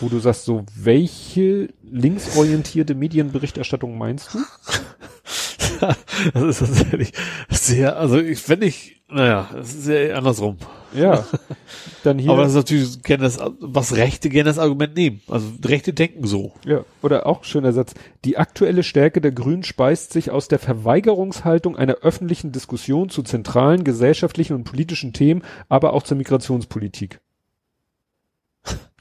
Wo 0.00 0.08
du 0.08 0.18
sagst, 0.18 0.44
so, 0.44 0.64
welche 0.74 1.68
linksorientierte 1.82 2.94
Medienberichterstattung 2.94 3.96
meinst 3.96 4.34
du? 4.34 4.38
das 6.34 6.42
ist 6.42 6.58
tatsächlich 6.60 7.12
sehr, 7.48 7.96
also 7.96 8.18
ich, 8.18 8.48
wenn 8.48 8.62
ich, 8.62 9.02
naja, 9.10 9.48
es 9.58 9.74
ist 9.74 9.84
sehr 9.84 10.16
andersrum. 10.16 10.56
Ja. 10.94 11.24
Dann 12.04 12.18
hier. 12.18 12.30
Aber 12.30 12.42
das 12.42 12.52
ist 12.52 12.56
natürlich 12.56 13.02
gerne 13.02 13.24
das, 13.24 13.38
was 13.60 13.96
Rechte 13.96 14.28
gerne 14.28 14.50
das 14.50 14.58
Argument 14.58 14.94
nehmen. 14.94 15.22
Also 15.28 15.46
Rechte 15.64 15.92
denken 15.92 16.26
so. 16.26 16.52
Ja. 16.64 16.84
Oder 17.02 17.26
auch 17.26 17.44
schöner 17.44 17.72
Satz. 17.72 17.94
Die 18.24 18.36
aktuelle 18.36 18.82
Stärke 18.82 19.20
der 19.20 19.32
Grünen 19.32 19.62
speist 19.62 20.12
sich 20.12 20.30
aus 20.30 20.48
der 20.48 20.58
Verweigerungshaltung 20.58 21.76
einer 21.76 21.94
öffentlichen 22.02 22.52
Diskussion 22.52 23.08
zu 23.08 23.22
zentralen 23.22 23.84
gesellschaftlichen 23.84 24.54
und 24.54 24.64
politischen 24.64 25.12
Themen, 25.12 25.42
aber 25.68 25.94
auch 25.94 26.02
zur 26.02 26.16
Migrationspolitik. 26.16 27.20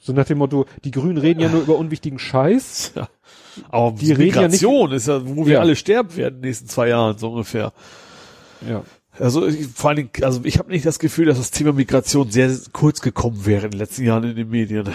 So 0.03 0.13
nach 0.13 0.25
dem 0.25 0.39
Motto, 0.39 0.65
die 0.83 0.89
Grünen 0.89 1.17
reden 1.17 1.41
ja 1.41 1.49
nur 1.49 1.61
über 1.61 1.77
unwichtigen 1.77 2.19
Scheiß. 2.19 2.93
Ja. 3.01 3.07
Aber 3.69 3.97
die 3.97 4.13
Migration 4.13 4.81
ja 4.81 4.87
nicht, 4.87 4.97
ist 4.97 5.07
ja, 5.07 5.21
wo 5.25 5.45
wir 5.45 5.53
ja. 5.53 5.59
alle 5.59 5.75
sterben 5.75 6.15
werden 6.15 6.35
in 6.35 6.41
den 6.41 6.49
nächsten 6.49 6.67
zwei 6.67 6.89
Jahren, 6.89 7.17
so 7.17 7.31
ungefähr. 7.31 7.73
Ja. 8.67 8.83
Also 9.19 9.45
ich, 9.45 9.67
vor 9.67 9.89
allen 9.89 9.97
Dingen, 9.97 10.09
also 10.21 10.41
ich 10.43 10.57
habe 10.57 10.71
nicht 10.71 10.85
das 10.85 10.99
Gefühl, 10.99 11.25
dass 11.25 11.37
das 11.37 11.51
Thema 11.51 11.73
Migration 11.73 12.31
sehr 12.31 12.51
kurz 12.71 13.01
gekommen 13.01 13.45
wäre 13.45 13.65
in 13.65 13.71
den 13.71 13.79
letzten 13.79 14.03
Jahren 14.03 14.23
in 14.23 14.35
den 14.35 14.49
Medien. 14.49 14.89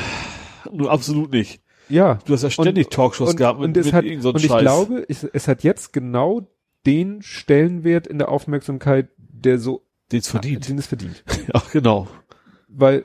Nur 0.73 0.91
absolut 0.91 1.33
nicht. 1.33 1.61
Ja. 1.89 2.19
Du 2.25 2.33
hast 2.33 2.43
ja 2.43 2.51
ständig 2.51 2.87
und, 2.87 2.93
Talkshows 2.93 3.31
und, 3.31 3.37
gehabt 3.37 3.61
mit, 3.61 3.69
und 3.69 3.77
es 3.77 3.87
mit 3.87 3.95
hat, 3.95 4.05
so 4.21 4.31
Und 4.31 4.45
ich 4.45 4.57
glaube, 4.57 5.05
es, 5.09 5.25
es 5.25 5.49
hat 5.49 5.63
jetzt 5.63 5.93
genau 5.93 6.49
den 6.87 7.23
Stellenwert 7.23 8.07
in 8.07 8.19
der 8.19 8.29
Aufmerksamkeit, 8.29 9.09
der 9.19 9.59
so 9.59 9.83
Den 10.13 10.21
es 10.21 10.29
verdient. 10.29 10.69
den 10.69 10.79
es 10.79 10.87
verdient. 10.87 11.23
Ja, 11.53 11.63
genau. 11.73 12.09
Weil, 12.69 13.05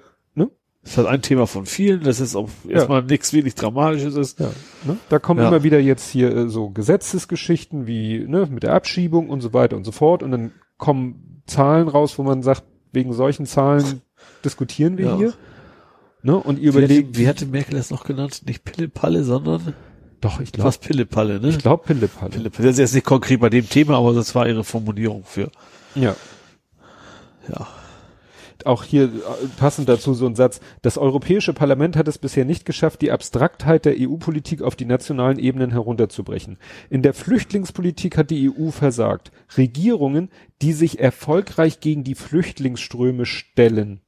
ist 0.83 0.97
halt 0.97 1.07
ein 1.07 1.21
Thema 1.21 1.45
von 1.47 1.65
vielen, 1.67 2.01
das 2.03 2.19
ist 2.19 2.35
auch 2.35 2.49
erstmal 2.67 3.03
nichts 3.03 3.33
wenig 3.33 3.53
Dramatisches 3.55 4.15
ist. 4.15 4.39
Ja, 4.39 4.49
ne? 4.85 4.97
Da 5.09 5.19
kommen 5.19 5.39
Ja. 5.41 5.47
immer 5.49 5.63
wieder 5.63 5.79
jetzt 5.79 6.09
hier 6.09 6.35
äh, 6.35 6.49
so 6.49 6.69
Gesetzesgeschichten 6.71 7.85
wie 7.87 8.19
ne, 8.27 8.47
mit 8.49 8.63
der 8.63 8.73
Abschiebung 8.73 9.29
und 9.29 9.41
so 9.41 9.53
weiter 9.53 9.77
und 9.77 9.83
so 9.83 9.91
fort. 9.91 10.23
Und 10.23 10.31
dann 10.31 10.51
kommen 10.77 11.43
Zahlen 11.45 11.87
raus, 11.87 12.17
wo 12.17 12.23
man 12.23 12.41
sagt, 12.41 12.63
wegen 12.91 13.13
solchen 13.13 13.45
Zahlen 13.45 14.01
diskutieren 14.45 14.97
wir 14.97 15.05
Ja. 15.05 15.17
hier. 15.17 15.33
Ne? 16.23 16.35
Und 16.37 16.57
ihr 16.59 16.73
Wie 16.73 16.77
hatte, 16.77 16.77
überlegt, 16.85 17.17
wie 17.17 17.27
hatte 17.27 17.45
Merkel 17.45 17.75
das 17.75 17.89
noch 17.91 18.03
genannt? 18.03 18.41
Nicht 18.45 18.63
Pille-Palle, 18.63 19.23
sondern 19.23 19.73
doch, 20.19 20.39
ich 20.39 20.51
glaube, 20.51 20.67
was 20.67 20.77
Pille-Palle, 20.77 21.39
ne? 21.39 21.49
ich 21.49 21.57
glaube 21.59 21.83
Pillepalle. 21.83 22.29
Pille-Palle. 22.31 22.67
Das 22.67 22.73
ist 22.75 22.79
jetzt 22.79 22.93
nicht 22.93 23.05
konkret 23.07 23.39
bei 23.39 23.49
dem 23.49 23.67
Thema, 23.67 23.97
aber 23.97 24.13
das 24.13 24.35
war 24.35 24.47
ihre 24.47 24.63
Formulierung 24.63 25.23
für, 25.25 25.49
Ja. 25.95 26.15
ja. 27.49 27.67
Auch 28.65 28.83
hier 28.83 29.05
äh, 29.05 29.09
passend 29.57 29.89
dazu 29.89 30.13
so 30.13 30.25
ein 30.25 30.35
Satz. 30.35 30.59
Das 30.81 30.97
Europäische 30.97 31.53
Parlament 31.53 31.95
hat 31.95 32.07
es 32.07 32.17
bisher 32.17 32.45
nicht 32.45 32.65
geschafft, 32.65 33.01
die 33.01 33.11
Abstraktheit 33.11 33.85
der 33.85 33.95
EU-Politik 33.99 34.61
auf 34.61 34.75
die 34.75 34.85
nationalen 34.85 35.39
Ebenen 35.39 35.71
herunterzubrechen. 35.71 36.57
In 36.89 37.01
der 37.01 37.13
Flüchtlingspolitik 37.13 38.17
hat 38.17 38.29
die 38.29 38.49
EU 38.49 38.71
versagt. 38.71 39.31
Regierungen, 39.57 40.29
die 40.61 40.73
sich 40.73 40.99
erfolgreich 40.99 41.79
gegen 41.79 42.03
die 42.03 42.15
Flüchtlingsströme 42.15 43.25
stellen, 43.25 44.01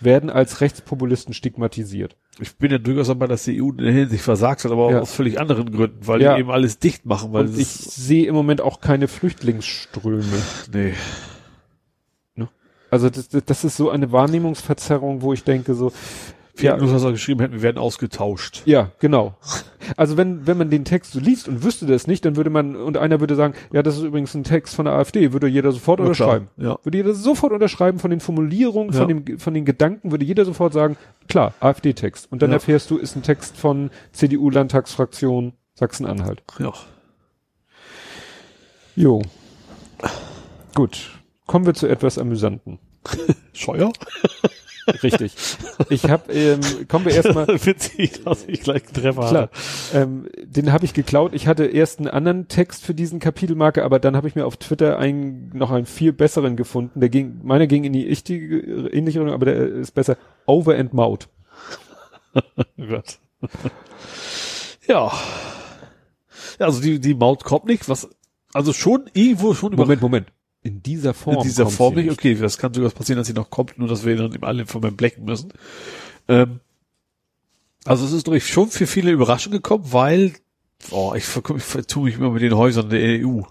werden 0.00 0.28
als 0.30 0.60
Rechtspopulisten 0.60 1.32
stigmatisiert. 1.34 2.16
Ich 2.38 2.54
bin 2.56 2.70
ja 2.70 2.76
durchaus 2.76 3.06
dabei, 3.06 3.26
dass 3.28 3.44
die 3.44 3.62
EU 3.62 3.70
in 3.70 3.78
der 3.78 3.92
Hinsicht 3.92 4.22
versagt 4.22 4.64
hat, 4.64 4.70
aber 4.70 4.84
auch 4.84 4.90
Ja. 4.90 5.00
aus 5.00 5.12
völlig 5.14 5.40
anderen 5.40 5.70
Gründen, 5.72 6.06
weil 6.06 6.20
Ja. 6.20 6.34
die 6.34 6.40
eben 6.40 6.50
alles 6.50 6.78
dicht 6.78 7.06
machen, 7.06 7.32
weil 7.32 7.46
Und 7.46 7.58
ich 7.58 7.66
sehe 7.68 8.26
im 8.26 8.34
Moment 8.34 8.60
auch 8.60 8.80
keine 8.82 9.08
Flüchtlingsströme. 9.08 10.22
nee. 10.72 10.92
Also 12.90 13.10
das, 13.10 13.28
das- 13.28 13.64
ist 13.64 13.76
so 13.76 13.90
eine 13.90 14.12
Wahrnehmungsverzerrung, 14.12 15.22
wo 15.22 15.32
ich 15.32 15.44
denke 15.44 15.74
so, 15.74 15.92
Wir 16.58 16.70
Ja. 16.70 16.80
was 16.80 17.02
wir 17.04 17.10
geschrieben 17.12 17.40
hätten, 17.40 17.52
wir 17.52 17.60
werden 17.62 17.76
ausgetauscht. 17.76 18.62
Ja, 18.64 18.90
genau. 18.98 19.34
Also 19.98 20.16
wenn, 20.16 20.46
wenn 20.46 20.56
man 20.56 20.70
den 20.70 20.86
Text 20.86 21.12
so 21.12 21.20
liest 21.20 21.48
und 21.48 21.62
wüsste 21.62 21.84
das 21.84 22.06
nicht, 22.06 22.24
dann 22.24 22.36
würde 22.36 22.48
man, 22.48 22.76
und 22.76 22.96
einer 22.96 23.20
würde 23.20 23.34
sagen, 23.34 23.52
ja, 23.74 23.82
das 23.82 23.96
ist 23.98 24.04
übrigens 24.04 24.32
ein 24.34 24.42
Text 24.42 24.74
von 24.74 24.86
der 24.86 24.94
AfD, 24.94 25.34
würde 25.34 25.48
jeder 25.48 25.70
sofort 25.72 25.98
klar, 25.98 26.08
unterschreiben. 26.08 26.48
ja. 26.56 26.78
Würde 26.82 26.96
jeder 26.96 27.12
sofort 27.12 27.52
unterschreiben 27.52 27.98
von 27.98 28.10
den 28.10 28.20
Formulierungen, 28.20 28.94
von, 28.94 29.02
Ja. 29.10 29.14
dem, 29.20 29.38
von 29.38 29.52
den 29.52 29.66
Gedanken, 29.66 30.12
würde 30.12 30.24
jeder 30.24 30.46
sofort 30.46 30.72
sagen, 30.72 30.96
klar, 31.28 31.52
AfD-Text. 31.60 32.32
Und 32.32 32.40
dann 32.40 32.48
Ja. 32.50 32.54
erfährst 32.56 32.90
du, 32.90 32.96
ist 32.96 33.16
ein 33.16 33.22
Text 33.22 33.58
von 33.58 33.90
CDU-Landtagsfraktion 34.12 35.52
Sachsen-Anhalt. 35.74 36.42
Ja. 36.58 36.72
Jo. 38.96 39.20
Gut. 40.74 41.10
Kommen 41.46 41.66
wir 41.66 41.74
zu 41.74 41.86
etwas 41.86 42.18
Amüsanten. 42.18 42.78
Scheuer? 43.52 43.92
Richtig. 45.02 45.34
Ich 45.90 46.04
habe, 46.08 46.32
ähm, 46.32 46.60
kommen 46.88 47.06
wir 47.06 47.14
erstmal 47.14 47.46
Witzig, 47.66 48.24
dass 48.24 48.44
ich 48.46 48.62
gleich 48.62 48.84
einen 48.84 48.94
Treffer 48.94 49.28
Klar, 49.28 49.50
ähm, 49.92 50.28
den 50.44 50.72
habe 50.72 50.84
ich 50.84 50.94
geklaut. 50.94 51.34
Ich 51.34 51.48
hatte 51.48 51.64
erst 51.64 51.98
einen 51.98 52.08
anderen 52.08 52.48
Text 52.48 52.84
für 52.84 52.94
diesen 52.94 53.18
Kapitelmarke, 53.18 53.84
aber 53.84 53.98
dann 53.98 54.16
habe 54.16 54.28
ich 54.28 54.36
mir 54.36 54.46
auf 54.46 54.56
Twitter 54.56 54.98
einen, 54.98 55.50
noch 55.54 55.70
einen 55.72 55.86
viel 55.86 56.12
besseren 56.12 56.56
gefunden. 56.56 57.00
Der 57.00 57.08
ging, 57.08 57.40
meiner 57.42 57.66
ging 57.66 57.84
in 57.84 57.92
die 57.92 58.06
richtige, 58.06 58.58
ähnliche 58.88 59.20
Richtung, 59.20 59.34
aber 59.34 59.46
der 59.46 59.56
ist 59.56 59.92
besser. 59.92 60.16
Over 60.46 60.76
and 60.76 60.94
Maut. 60.94 61.28
Gott. 62.76 63.18
ja. 64.86 65.12
Ja, 66.58 66.66
also 66.66 66.80
die, 66.80 67.00
die 67.00 67.14
Maut 67.14 67.44
kommt 67.44 67.66
nicht, 67.66 67.88
was, 67.88 68.08
also 68.52 68.72
schon 68.72 69.10
irgendwo 69.14 69.52
schon 69.52 69.72
über 69.72 69.82
Moment, 69.82 70.00
Moment. 70.00 70.32
In 70.66 70.82
dieser 70.82 71.14
Form. 71.14 71.36
in 71.38 71.42
dieser 71.44 71.68
Form 71.68 71.94
nicht. 71.94 72.10
Okay, 72.10 72.34
das 72.34 72.58
kann 72.58 72.72
sogar 72.74 72.90
passieren, 72.90 73.18
dass 73.18 73.26
sie 73.26 73.32
noch 73.32 73.50
kommt, 73.50 73.78
nur 73.78 73.88
dass 73.88 74.04
wir 74.04 74.16
dann 74.16 74.36
alle 74.42 74.66
von 74.66 74.80
beim 74.80 74.96
Blecken 74.96 75.24
müssen. 75.24 75.52
Ähm, 76.28 76.60
also 77.84 78.04
es 78.04 78.12
ist 78.12 78.26
durch 78.26 78.46
schon 78.48 78.68
für 78.68 78.86
viele 78.86 79.10
Überraschung 79.12 79.52
gekommen, 79.52 79.84
weil, 79.92 80.32
oh, 80.90 81.12
ich, 81.14 81.24
ich 81.24 81.62
vertue 81.62 82.04
mich 82.04 82.16
immer 82.16 82.30
mit 82.30 82.42
den 82.42 82.56
Häusern 82.56 82.88
der 82.90 83.24
EU. 83.24 83.42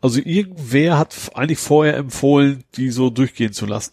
Also 0.00 0.20
irgendwer 0.24 0.98
hat 0.98 1.14
eigentlich 1.34 1.58
vorher 1.58 1.96
empfohlen, 1.96 2.64
die 2.76 2.90
so 2.90 3.10
durchgehen 3.10 3.52
zu 3.52 3.66
lassen. 3.66 3.92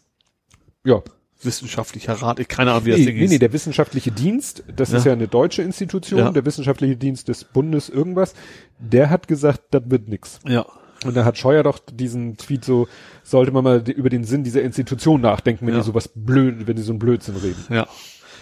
Ja. 0.83 1.01
Wissenschaftlicher 1.43 2.13
Rat, 2.13 2.39
ich 2.39 2.47
keine 2.47 2.71
Ahnung, 2.71 2.85
wie 2.85 2.91
das 2.91 2.99
Nee, 2.99 3.05
Ding 3.07 3.17
nee, 3.17 3.23
ist. 3.25 3.31
nee, 3.31 3.39
der 3.39 3.51
wissenschaftliche 3.51 4.11
Dienst, 4.11 4.63
das 4.75 4.89
ist 4.93 5.05
Ja. 5.05 5.11
ja 5.11 5.13
eine 5.17 5.27
deutsche 5.27 5.63
Institution, 5.63 6.19
Ja. 6.19 6.31
der 6.31 6.45
wissenschaftliche 6.45 6.95
Dienst 6.97 7.29
des 7.29 7.43
Bundes 7.45 7.89
irgendwas, 7.89 8.35
der 8.77 9.09
hat 9.09 9.27
gesagt, 9.27 9.61
das 9.71 9.81
wird 9.87 10.07
nix. 10.07 10.39
ja. 10.47 10.65
Und 11.05 11.15
da 11.15 11.25
hat 11.25 11.37
Scheuer 11.37 11.63
doch 11.63 11.79
diesen 11.79 12.37
Tweet 12.37 12.63
so, 12.63 12.87
sollte 13.23 13.51
man 13.51 13.63
mal 13.63 13.83
über 13.89 14.09
den 14.09 14.23
Sinn 14.23 14.43
dieser 14.43 14.61
Institution 14.61 15.21
nachdenken, 15.21 15.65
wenn 15.65 15.73
Ja. 15.73 15.79
die 15.79 15.85
sowas 15.85 16.09
blöd, 16.13 16.67
wenn 16.67 16.75
die 16.75 16.81
so 16.83 16.91
einen 16.91 16.99
Blödsinn 16.99 17.35
reden. 17.37 17.63
Ja, 17.69 17.87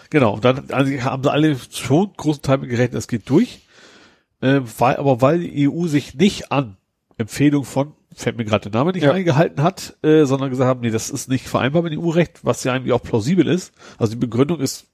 genau. 0.10 0.34
Und 0.34 0.44
dann 0.46 0.70
also 0.72 0.92
haben 1.04 1.24
sie 1.24 1.32
alle 1.32 1.56
schon 1.72 2.12
großen 2.18 2.42
Teil 2.42 2.60
gerechnet, 2.60 2.96
es 2.96 3.08
geht 3.08 3.30
durch. 3.30 3.62
Äh, 4.42 4.62
weil, 4.78 4.96
aber 4.98 5.22
weil 5.22 5.40
die 5.40 5.70
EU 5.70 5.88
sich 5.88 6.16
nicht 6.16 6.52
an 6.52 6.78
Empfehlung 7.18 7.66
von, 7.66 7.94
fällt 8.16 8.38
mir 8.38 8.46
gerade 8.46 8.70
der 8.70 8.80
Name 8.80 8.92
nicht 8.94 9.04
Ja. 9.04 9.12
eingehalten 9.12 9.62
hat, 9.64 9.98
äh, 10.02 10.24
sondern 10.26 10.50
gesagt 10.50 10.68
haben, 10.68 10.80
nee, 10.82 10.92
das 10.92 11.10
ist 11.10 11.30
nicht 11.30 11.48
vereinbar 11.48 11.82
mit 11.82 11.92
dem 11.94 12.00
EU-Recht, 12.02 12.40
was 12.44 12.64
ja 12.64 12.74
eigentlich 12.74 12.94
auch 12.94 13.04
plausibel 13.04 13.48
ist. 13.48 13.74
Also 13.98 14.12
die 14.14 14.20
Begründung 14.20 14.60
ist, 14.62 14.88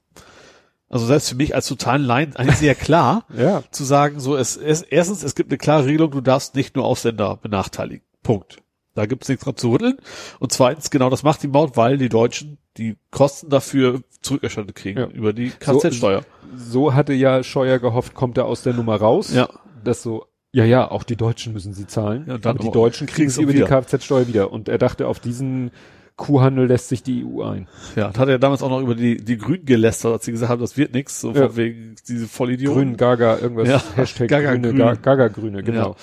also 0.90 1.06
selbst 1.06 1.30
für 1.30 1.36
mich 1.36 1.56
als 1.56 1.68
totalen 1.68 2.04
Laien 2.04 2.36
eigentlich 2.36 2.58
sehr 2.58 2.76
klar, 2.76 3.26
Ja. 3.38 3.64
zu 3.72 3.84
sagen, 3.84 4.20
so 4.20 4.36
es, 4.36 4.56
es 4.58 4.82
erstens, 4.82 5.24
es 5.24 5.36
gibt 5.36 5.50
eine 5.52 5.58
klare 5.58 5.86
Regelung, 5.86 6.12
du 6.12 6.22
darfst 6.22 6.56
nicht 6.56 6.76
nur 6.76 6.86
Ausländer 6.86 7.38
benachteiligen. 7.38 8.06
Punkt. 8.24 8.58
Da 8.94 9.06
gibt's 9.06 9.28
nichts 9.28 9.44
dran 9.44 9.58
zu 9.58 9.72
rütteln. 9.72 9.98
Und 10.40 10.54
zweitens, 10.54 10.90
genau 10.90 11.10
das 11.10 11.22
macht 11.24 11.44
die 11.44 11.50
Maut, 11.50 11.76
weil 11.76 11.98
die 11.98 12.08
Deutschen 12.08 12.58
die 12.78 12.96
Kosten 13.12 13.50
dafür 13.50 14.02
zurückerstattet 14.22 14.74
kriegen 14.76 15.00
Ja. 15.00 15.08
über 15.08 15.34
die 15.34 15.50
Kfz-Steuer. 15.50 16.24
So 16.56 16.94
hatte 16.94 17.12
ja 17.14 17.44
Scheuer 17.44 17.80
gehofft, 17.80 18.14
kommt 18.14 18.38
er 18.38 18.46
aus 18.46 18.64
der 18.64 18.74
Nummer 18.74 18.96
raus. 18.96 19.34
Ja. 19.34 19.50
Das 19.84 20.02
so, 20.02 20.26
ja, 20.54 20.64
ja, 20.64 20.90
auch 20.90 21.04
die 21.04 21.18
Deutschen 21.18 21.52
müssen 21.52 21.74
sie 21.74 21.88
zahlen. 21.88 22.24
Ja, 22.28 22.36
und 22.36 22.46
dann 22.46 22.56
aber 22.56 22.64
die 22.66 22.72
Deutschen 22.72 23.06
kriegen 23.08 23.30
sie 23.30 23.42
über 23.44 23.52
wieder. 23.54 23.66
die 23.66 23.70
Kfz-Steuer 23.72 24.28
wieder. 24.30 24.52
Und 24.54 24.70
er 24.70 24.78
dachte, 24.78 25.08
auf 25.08 25.20
diesen 25.20 25.72
Kuhhandel 26.18 26.68
lässt 26.68 26.88
sich 26.90 27.04
die 27.04 27.26
EU 27.26 27.42
ein. 27.44 27.68
Ja, 27.96 28.08
und 28.08 28.18
hat 28.18 28.30
er 28.30 28.40
damals 28.40 28.64
auch 28.64 28.70
noch 28.70 28.80
über 28.82 28.96
die, 28.96 29.18
die 29.18 29.38
Grünen 29.38 29.66
gelästert, 29.66 30.14
als 30.14 30.26
sie 30.26 30.32
gesagt 30.32 30.50
haben, 30.50 30.62
das 30.62 30.78
wird 30.78 30.94
nix, 30.94 31.20
so 31.20 31.32
Ja. 31.32 31.48
von 31.48 31.58
wegen 31.58 31.96
diese 32.08 32.28
Vollidioten. 32.28 32.82
Grün 32.84 32.98
Gaga, 32.98 33.38
irgendwas, 33.40 33.68
Ja, 33.68 33.84
Hashtag 33.96 34.30
Gaga 34.30 34.52
Grüne, 34.54 34.70
Grün. 34.70 34.78
Ga- 34.78 34.94
Gaga 34.96 35.28
Grüne, 35.28 35.64
genau. 35.64 35.96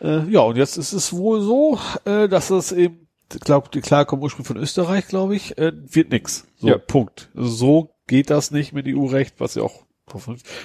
Äh, 0.00 0.28
ja, 0.30 0.40
und 0.40 0.56
jetzt 0.56 0.76
ist 0.78 0.92
es 0.92 1.12
wohl 1.12 1.40
so, 1.40 1.78
äh, 2.04 2.28
dass 2.28 2.50
es 2.50 2.70
eben, 2.72 3.08
ich 3.34 3.40
glaube, 3.40 3.68
die 3.72 3.80
Klage 3.80 4.06
kommt 4.06 4.22
ursprünglich 4.22 4.48
von 4.48 4.56
Österreich, 4.58 5.08
glaube 5.08 5.34
ich, 5.34 5.58
äh, 5.58 5.72
wird 5.74 6.10
nix. 6.10 6.46
So, 6.56 6.68
Ja. 6.68 6.78
Punkt. 6.78 7.28
So 7.34 7.90
geht 8.06 8.30
das 8.30 8.50
nicht 8.52 8.72
mit 8.72 8.86
EU-Recht, 8.86 9.36
was 9.38 9.54
ja 9.56 9.62
auch 9.62 9.84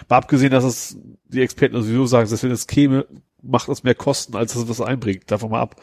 mal 0.09 0.17
abgesehen, 0.17 0.51
dass 0.51 0.63
es 0.65 0.97
die 1.29 1.41
Experten 1.41 1.81
sowieso 1.81 2.05
sagen, 2.05 2.29
dass 2.29 2.43
wenn 2.43 2.51
es 2.51 2.67
käme, 2.67 3.05
macht 3.41 3.69
es 3.69 3.83
mehr 3.83 3.95
Kosten, 3.95 4.35
als 4.35 4.55
es 4.55 4.67
was 4.67 4.81
einbringt. 4.81 5.31
Davon 5.31 5.51
mal 5.51 5.61
ab. 5.61 5.75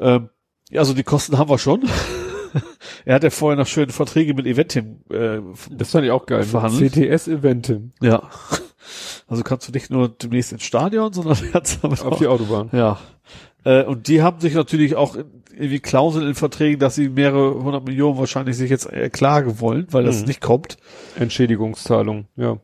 Ähm, 0.00 0.28
ja, 0.70 0.80
also 0.80 0.94
die 0.94 1.02
Kosten 1.04 1.38
haben 1.38 1.50
wir 1.50 1.58
schon. 1.58 1.88
er 3.04 3.14
hat 3.16 3.24
ja 3.24 3.30
vorher 3.30 3.58
noch 3.58 3.66
schöne 3.66 3.92
Verträge 3.92 4.34
mit 4.34 4.46
Eventim 4.46 5.00
äh, 5.10 5.40
Das 5.70 5.90
fand 5.90 6.04
ich 6.04 6.10
auch 6.10 6.26
geil. 6.26 6.44
Verhandelt. 6.44 6.92
CTS-Eventim 6.94 7.92
ja. 8.00 8.22
Also 9.26 9.42
kannst 9.42 9.68
du 9.68 9.72
nicht 9.72 9.90
nur 9.90 10.08
demnächst 10.08 10.52
ins 10.52 10.62
Stadion, 10.64 11.12
sondern 11.12 11.36
kannst 11.52 11.84
damit 11.84 12.00
auf 12.02 12.12
auch, 12.14 12.18
die 12.18 12.26
Autobahn. 12.26 12.70
ja. 12.72 12.98
Äh, 13.64 13.82
und 13.84 14.08
die 14.08 14.22
haben 14.22 14.40
sich 14.40 14.54
natürlich 14.54 14.94
auch 14.96 15.16
irgendwie 15.50 15.80
Klauseln 15.80 16.26
in 16.28 16.34
Verträgen, 16.36 16.78
dass 16.78 16.94
sie 16.94 17.08
mehrere 17.08 17.62
hundert 17.62 17.84
Millionen 17.84 18.16
wahrscheinlich 18.16 18.56
sich 18.56 18.70
jetzt 18.70 18.90
äh, 18.90 19.10
klagen 19.10 19.60
wollen, 19.60 19.86
weil 19.90 20.04
das 20.04 20.20
Mhm. 20.20 20.26
nicht 20.28 20.40
kommt. 20.40 20.76
Entschädigungszahlung, 21.18 22.26
ja. 22.36 22.58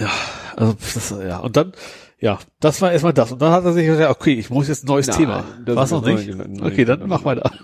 Ja, 0.00 0.10
also 0.56 0.74
das, 0.94 1.10
ja. 1.22 1.38
Und 1.38 1.56
dann, 1.56 1.72
ja, 2.20 2.38
das 2.58 2.82
war 2.82 2.90
erstmal 2.90 3.12
das. 3.12 3.30
Und 3.32 3.40
dann 3.40 3.52
hat 3.52 3.64
er 3.64 3.72
sich 3.72 3.86
gesagt, 3.86 4.10
okay, 4.10 4.34
ich 4.34 4.50
muss 4.50 4.66
jetzt 4.68 4.84
ein 4.84 4.88
neues 4.88 5.06
Nein, 5.06 5.16
Thema. 5.18 5.44
ist 5.82 5.90
noch 5.92 6.04
nicht? 6.04 6.28
nein, 6.36 6.52
nein, 6.58 6.66
okay, 6.72 6.84
dann 6.84 7.06
mach 7.08 7.24
weiter. 7.24 7.50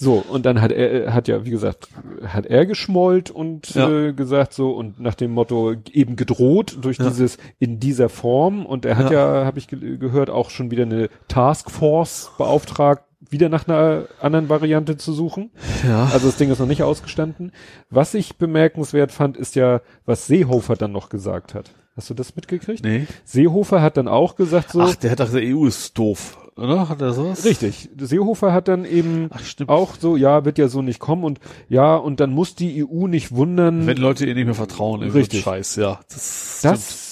So, 0.00 0.22
und 0.28 0.46
dann 0.46 0.60
hat 0.60 0.70
er, 0.70 1.12
hat 1.12 1.26
ja, 1.26 1.44
wie 1.44 1.50
gesagt, 1.50 1.88
hat 2.24 2.46
er 2.46 2.66
geschmollt 2.66 3.32
und 3.32 3.74
Ja. 3.74 3.90
äh, 3.90 4.12
gesagt 4.12 4.52
so 4.54 4.70
und 4.70 5.00
nach 5.00 5.16
dem 5.16 5.32
Motto 5.32 5.74
eben 5.90 6.14
gedroht 6.14 6.78
durch 6.82 6.98
Ja. 6.98 7.08
dieses 7.08 7.36
in 7.58 7.80
dieser 7.80 8.08
Form 8.08 8.64
und 8.64 8.84
er 8.84 8.96
hat 8.96 9.10
ja, 9.10 9.44
habe 9.44 9.58
ich 9.58 9.66
ge 9.66 9.96
gehört, 9.98 10.30
auch 10.30 10.50
schon 10.50 10.70
wieder 10.70 10.84
eine 10.84 11.08
Taskforce 11.26 12.30
beauftragt, 12.38 13.02
wieder 13.28 13.48
nach 13.48 13.66
einer 13.66 14.04
anderen 14.20 14.48
Variante 14.48 14.96
zu 14.96 15.12
suchen. 15.12 15.50
Ja. 15.84 16.04
Also 16.12 16.28
das 16.28 16.36
Ding 16.36 16.50
ist 16.52 16.60
noch 16.60 16.66
nicht 16.68 16.84
ausgestanden. 16.84 17.50
Was 17.90 18.14
ich 18.14 18.36
bemerkenswert 18.36 19.10
fand, 19.10 19.36
ist 19.36 19.56
ja, 19.56 19.80
was 20.06 20.28
Seehofer 20.28 20.76
dann 20.76 20.92
noch 20.92 21.08
gesagt 21.08 21.54
hat. 21.54 21.72
Hast 21.98 22.10
du 22.10 22.14
das 22.14 22.36
mitgekriegt? 22.36 22.84
Nee. 22.84 23.08
Seehofer 23.24 23.82
hat 23.82 23.96
dann 23.96 24.06
auch 24.06 24.36
gesagt 24.36 24.70
so, 24.70 24.80
Ach, 24.82 24.94
der 24.94 25.10
hat 25.10 25.18
doch 25.18 25.26
gesagt, 25.26 25.44
EU 25.44 25.66
ist 25.66 25.98
doof, 25.98 26.38
oder? 26.56 26.88
Hat 26.88 27.00
er 27.02 27.12
sowas? 27.12 27.44
richtig, 27.44 27.88
Seehofer 27.98 28.52
hat 28.52 28.68
dann 28.68 28.84
eben 28.84 29.26
Ach, 29.32 29.40
stimmt. 29.40 29.68
auch 29.68 29.96
so, 29.98 30.16
ja, 30.16 30.44
wird 30.44 30.58
ja 30.58 30.68
so 30.68 30.80
nicht 30.80 31.00
kommen 31.00 31.24
und 31.24 31.40
ja, 31.68 31.96
und 31.96 32.20
dann 32.20 32.30
muss 32.30 32.54
die 32.54 32.86
EU 32.86 33.08
nicht 33.08 33.32
wundern. 33.32 33.84
Wenn 33.88 33.96
Leute 33.96 34.26
ihr 34.26 34.36
nicht 34.36 34.44
mehr 34.44 34.54
vertrauen, 34.54 35.02
Richtig. 35.02 35.42
Scheiß, 35.42 35.74
ja. 35.74 35.98
Das, 36.08 36.60
das 36.62 37.07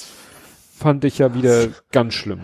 fand 0.77 1.05
ich 1.05 1.19
ja 1.19 1.35
wieder 1.35 1.69
ganz 1.93 2.13
schlimm. 2.15 2.41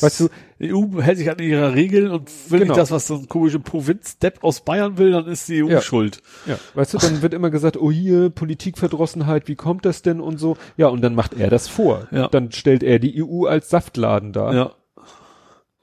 Weißt 0.00 0.20
du, 0.20 0.28
die 0.58 0.74
EU 0.74 1.00
hält 1.00 1.18
sich 1.18 1.30
an 1.30 1.38
ihre 1.38 1.74
Regeln 1.74 2.10
und 2.10 2.28
will 2.50 2.60
Genau. 2.60 2.72
nicht 2.72 2.80
das, 2.80 2.90
was 2.90 3.06
so 3.06 3.14
ein 3.14 3.28
komischer 3.28 3.60
Provinzdepp 3.60 4.42
aus 4.42 4.62
Bayern 4.62 4.98
will, 4.98 5.12
dann 5.12 5.26
ist 5.26 5.48
die 5.48 5.62
EU 5.62 5.68
Ja. 5.68 5.80
schuld. 5.80 6.22
Ja, 6.46 6.58
weißt 6.74 6.94
du, 6.94 6.98
dann 6.98 7.22
wird 7.22 7.34
immer 7.34 7.50
gesagt, 7.50 7.76
oh 7.76 7.90
hier, 7.92 8.30
Politikverdrossenheit, 8.30 9.46
wie 9.48 9.54
kommt 9.54 9.84
das 9.84 10.02
denn 10.02 10.20
und 10.20 10.38
so. 10.38 10.56
Ja, 10.76 10.88
und 10.88 11.02
dann 11.02 11.14
macht 11.14 11.34
er 11.34 11.48
das 11.48 11.68
vor. 11.68 12.08
Ja. 12.10 12.28
Dann 12.28 12.50
stellt 12.52 12.82
er 12.82 12.98
die 12.98 13.22
EU 13.22 13.44
als 13.46 13.70
Saftladen 13.70 14.32
dar 14.32 14.54
Ja. 14.54 14.72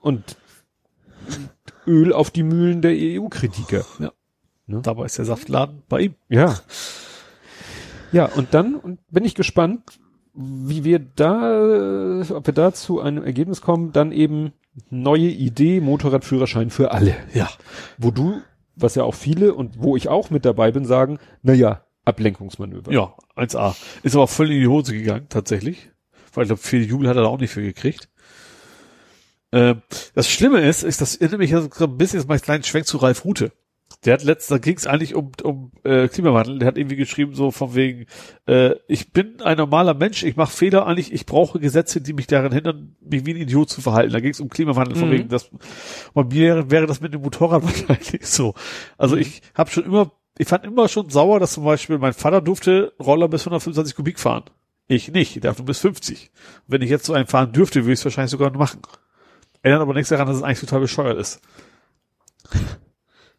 und 0.01 0.35
Öl 1.87 2.11
auf 2.13 2.29
die 2.29 2.43
Mühlen 2.43 2.81
der 2.81 2.91
EU-Kritiker. 2.93 3.85
Ne? 3.99 4.11
Dabei 4.67 5.05
ist 5.05 5.17
der 5.17 5.25
Saftladen 5.25 5.83
bei 5.87 6.01
ihm. 6.01 6.15
Ja. 6.29 6.59
Ja, 8.11 8.25
und 8.25 8.53
dann 8.53 8.75
und 8.75 8.99
bin 9.11 9.25
ich 9.25 9.33
gespannt, 9.35 9.81
wie 10.33 10.83
wir 10.83 10.99
da, 10.99 12.21
äh, 12.21 12.31
ob 12.31 12.47
wir 12.47 12.53
da 12.53 12.73
zu 12.73 12.99
einem 12.99 13.23
Ergebnis 13.23 13.61
kommen, 13.61 13.91
dann 13.91 14.11
eben 14.11 14.53
neue 14.89 15.27
Idee, 15.27 15.79
Motorradführerschein 15.79 16.69
für 16.69 16.91
alle. 16.91 17.15
Ja. 17.33 17.49
Wo 17.97 18.11
du, 18.11 18.41
was 18.75 18.95
ja 18.95 19.03
auch 19.03 19.13
viele 19.13 19.53
und 19.53 19.81
wo 19.81 19.95
ich 19.95 20.09
auch 20.09 20.29
mit 20.29 20.45
dabei 20.45 20.71
bin, 20.71 20.85
sagen, 20.85 21.19
na 21.43 21.53
ja, 21.53 21.85
Ablenkungsmanöver. 22.05 22.91
Ja, 22.91 23.13
1A. 23.35 23.75
Ist 24.01 24.15
aber 24.15 24.27
voll 24.27 24.51
in 24.51 24.59
die 24.59 24.67
Hose 24.67 24.93
gegangen, 24.93 25.27
tatsächlich. 25.29 25.91
Weil 26.33 26.43
ich 26.43 26.49
glaube, 26.49 26.61
viel 26.61 26.83
Jubel 26.83 27.07
hat 27.07 27.15
er 27.15 27.23
da 27.23 27.29
auch 27.29 27.39
nicht 27.39 27.51
für 27.51 27.61
gekriegt. 27.61 28.09
Ähm, 29.51 29.83
das 30.15 30.29
Schlimme 30.29 30.61
ist, 30.61 30.83
ist, 30.83 30.99
das 30.99 31.15
erinnert 31.15 31.39
mich 31.39 31.51
ja 31.51 31.61
so 31.61 31.85
ein 31.85 31.97
bisschen, 31.97 32.19
jetzt 32.19 32.27
mal 32.27 32.33
einen 32.33 32.41
kleinen 32.41 32.63
Schwenk 32.63 32.87
zu 32.87 32.97
Ralf 32.97 33.23
Rute. 33.23 33.51
Der 34.05 34.13
hat 34.13 34.23
letztens, 34.23 34.47
da 34.49 34.57
ging 34.57 34.75
es 34.75 34.85
eigentlich 34.87 35.15
um, 35.15 35.31
um 35.43 35.71
äh, 35.83 36.07
Klimawandel, 36.07 36.59
der 36.59 36.67
hat 36.67 36.77
irgendwie 36.77 36.95
geschrieben, 36.97 37.33
so 37.35 37.51
von 37.51 37.73
wegen, 37.75 38.05
äh, 38.47 38.75
ich 38.87 39.11
bin 39.13 39.41
ein 39.41 39.57
normaler 39.57 39.93
Mensch, 39.93 40.23
ich 40.23 40.35
mache 40.35 40.51
Fehler 40.51 40.85
eigentlich, 40.85 41.13
ich 41.13 41.25
brauche 41.25 41.59
Gesetze, 41.59 42.01
die 42.01 42.13
mich 42.13 42.27
daran 42.27 42.51
hindern, 42.51 42.95
mich 43.01 43.25
wie 43.25 43.31
ein 43.31 43.37
Idiot 43.37 43.69
zu 43.69 43.81
verhalten. 43.81 44.11
Da 44.11 44.19
ging 44.19 44.31
es 44.31 44.39
um 44.39 44.49
Klimawandel, 44.49 44.95
von 44.97 45.07
Mhm. 45.09 45.13
wegen, 45.13 45.29
das 45.29 45.49
bei 46.13 46.23
mir 46.23 46.69
wäre 46.69 46.85
das 46.87 47.01
mit 47.01 47.13
dem 47.13 47.21
Motorrad 47.21 47.63
wahrscheinlich 47.89 48.25
so. 48.27 48.53
Also 48.97 49.15
ich 49.15 49.41
habe 49.55 49.69
schon 49.71 49.85
immer, 49.85 50.11
ich 50.37 50.47
fand 50.47 50.65
immer 50.65 50.87
schon 50.89 51.09
sauer, 51.09 51.39
dass 51.39 51.53
zum 51.53 51.63
Beispiel 51.63 51.97
mein 51.97 52.13
Vater 52.13 52.41
durfte 52.41 52.93
Roller 52.99 53.27
bis 53.29 53.41
125 53.41 53.95
Kubik 53.95 54.19
fahren. 54.19 54.43
Ich 54.87 55.11
nicht, 55.11 55.35
ich 55.37 55.41
darf 55.41 55.57
nur 55.57 55.65
bis 55.65 55.79
50. 55.79 56.29
Wenn 56.67 56.81
ich 56.81 56.89
jetzt 56.89 57.05
so 57.05 57.13
einen 57.13 57.27
fahren 57.27 57.53
dürfte, 57.53 57.83
würde 57.83 57.93
ich 57.93 57.99
es 57.99 58.05
wahrscheinlich 58.05 58.31
sogar 58.31 58.49
noch 58.51 58.59
machen. 58.59 58.81
Ändert 59.61 59.81
aber 59.81 59.93
nichts 59.93 60.09
daran, 60.09 60.27
dass 60.27 60.35
es 60.35 60.43
eigentlich 60.43 60.59
total 60.59 60.81
bescheuert 60.81 61.17
ist. 61.17 61.39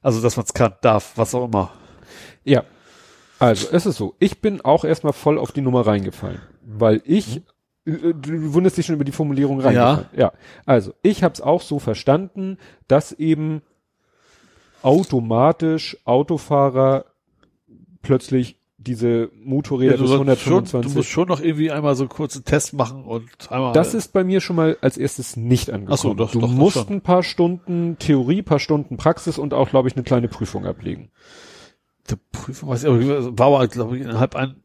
Also, 0.05 0.21
dass 0.21 0.37
man 0.37 0.45
es 0.45 0.53
kann, 0.53 0.75
darf, 0.83 1.13
was 1.17 1.35
auch 1.35 1.47
immer. 1.47 1.73
Ja. 2.45 2.65
Also, 3.39 3.69
es 3.73 3.87
ist 3.87 3.97
so. 3.97 4.15
Ich 4.19 4.43
bin 4.43 4.61
auch 4.61 4.85
erstmal 4.85 5.15
voll 5.15 5.39
auf 5.39 5.51
die 5.51 5.63
Nummer 5.63 5.87
reingefallen, 5.87 6.43
weil 6.63 7.01
ich, 7.07 7.39
äh, 7.87 8.13
du 8.13 8.53
wunderst 8.53 8.77
dich 8.77 8.85
schon 8.85 8.97
über 8.97 9.05
die 9.05 9.13
Formulierung 9.13 9.61
reingefallen. 9.61 10.07
Ja. 10.15 10.33
Also, 10.67 10.93
ich 11.01 11.25
habe 11.25 11.33
es 11.33 11.41
auch 11.41 11.63
so 11.63 11.79
verstanden, 11.79 12.59
dass 12.87 13.13
eben 13.13 13.63
automatisch 14.83 15.97
Autofahrer 16.05 17.07
plötzlich 18.03 18.59
diese 18.87 19.31
Motorräder 19.43 19.97
du, 19.97 20.03
bis 20.03 20.11
sollst 20.11 20.43
schon, 20.43 20.53
125. 20.55 20.93
du 20.93 20.99
musst 20.99 21.09
schon 21.11 21.29
noch 21.29 21.41
irgendwie 21.41 21.71
einmal 21.71 21.95
so 21.97 22.05
einen 22.05 22.11
kurzen 22.11 22.45
Test 22.45 22.73
machen 22.75 23.05
und 23.05 23.25
einmal. 23.51 23.73
das 23.73 23.95
ist 23.95 24.13
bei 24.13 24.23
mir 24.25 24.41
schon 24.41 24.57
mal 24.57 24.77
als 24.81 24.97
erstes 24.97 25.37
nicht 25.37 25.71
angekommen. 25.71 25.95
Ach 25.95 26.03
so, 26.03 26.15
doch, 26.15 26.31
du 26.31 26.41
doch, 26.41 26.49
doch 26.49 26.55
musst 26.55 26.77
schon. 26.77 26.89
ein 26.89 27.01
paar 27.01 27.23
Stunden 27.23 27.97
Theorie, 27.99 28.43
paar 28.43 28.59
Stunden 28.61 28.97
Praxis 28.97 29.39
und 29.39 29.55
auch, 29.55 29.71
glaube 29.71 29.89
ich, 29.89 29.95
eine 29.97 30.05
kleine 30.05 30.29
Prüfung 30.29 30.67
ablegen. 30.67 31.11
die 32.11 32.17
Prüfung, 32.33 32.69
weiß 32.69 32.85
ich, 32.85 32.89
aber 32.91 33.39
war 33.39 33.67
glaube 33.69 33.97
ich, 33.97 34.03
innerhalb 34.05 34.37
ein, 34.37 34.57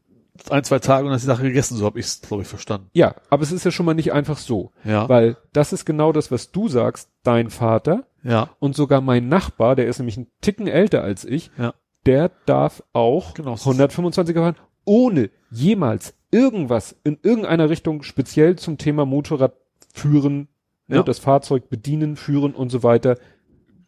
ein, 0.48 0.64
zwei 0.64 0.78
Tage 0.78 1.04
und 1.04 1.10
dann 1.10 1.16
ist 1.16 1.22
die 1.22 1.26
Sache 1.26 1.42
gegessen, 1.42 1.76
so 1.76 1.84
habe 1.86 1.98
ich 2.00 2.06
es, 2.06 2.20
glaube 2.22 2.42
ich, 2.42 2.48
verstanden. 2.48 2.88
Ja, 2.92 3.14
aber 3.30 3.42
es 3.42 3.52
ist 3.52 3.64
ja 3.64 3.70
schon 3.70 3.86
mal 3.86 3.94
nicht 3.94 4.12
einfach 4.12 4.38
so. 4.38 4.70
Ja. 4.84 5.08
Weil 5.08 5.36
das 5.52 5.72
ist 5.72 5.84
genau 5.84 6.12
das, 6.12 6.30
was 6.30 6.50
du 6.50 6.68
sagst, 6.68 7.10
dein 7.22 7.50
Vater 7.50 8.04
Ja. 8.22 8.50
und 8.58 8.74
sogar 8.76 9.00
mein 9.00 9.28
Nachbar, 9.28 9.76
der 9.76 9.86
ist 9.86 9.98
nämlich 9.98 10.16
ein 10.16 10.28
Ticken 10.40 10.66
älter 10.66 11.02
als 11.02 11.24
ich, 11.24 11.50
Ja. 11.58 11.74
Der 12.06 12.30
darf 12.46 12.82
auch 12.92 13.34
Genau. 13.34 13.54
125er 13.54 14.34
fahren, 14.34 14.56
ohne 14.84 15.30
jemals 15.50 16.14
irgendwas 16.30 16.96
in 17.04 17.18
irgendeiner 17.22 17.68
Richtung 17.70 18.02
speziell 18.02 18.56
zum 18.56 18.78
Thema 18.78 19.04
Motorrad 19.04 19.54
führen, 19.92 20.48
ne, 20.86 20.96
Ja. 20.96 21.02
das 21.02 21.18
Fahrzeug 21.18 21.68
bedienen, 21.68 22.16
führen 22.16 22.54
und 22.54 22.70
so 22.70 22.82
weiter 22.82 23.14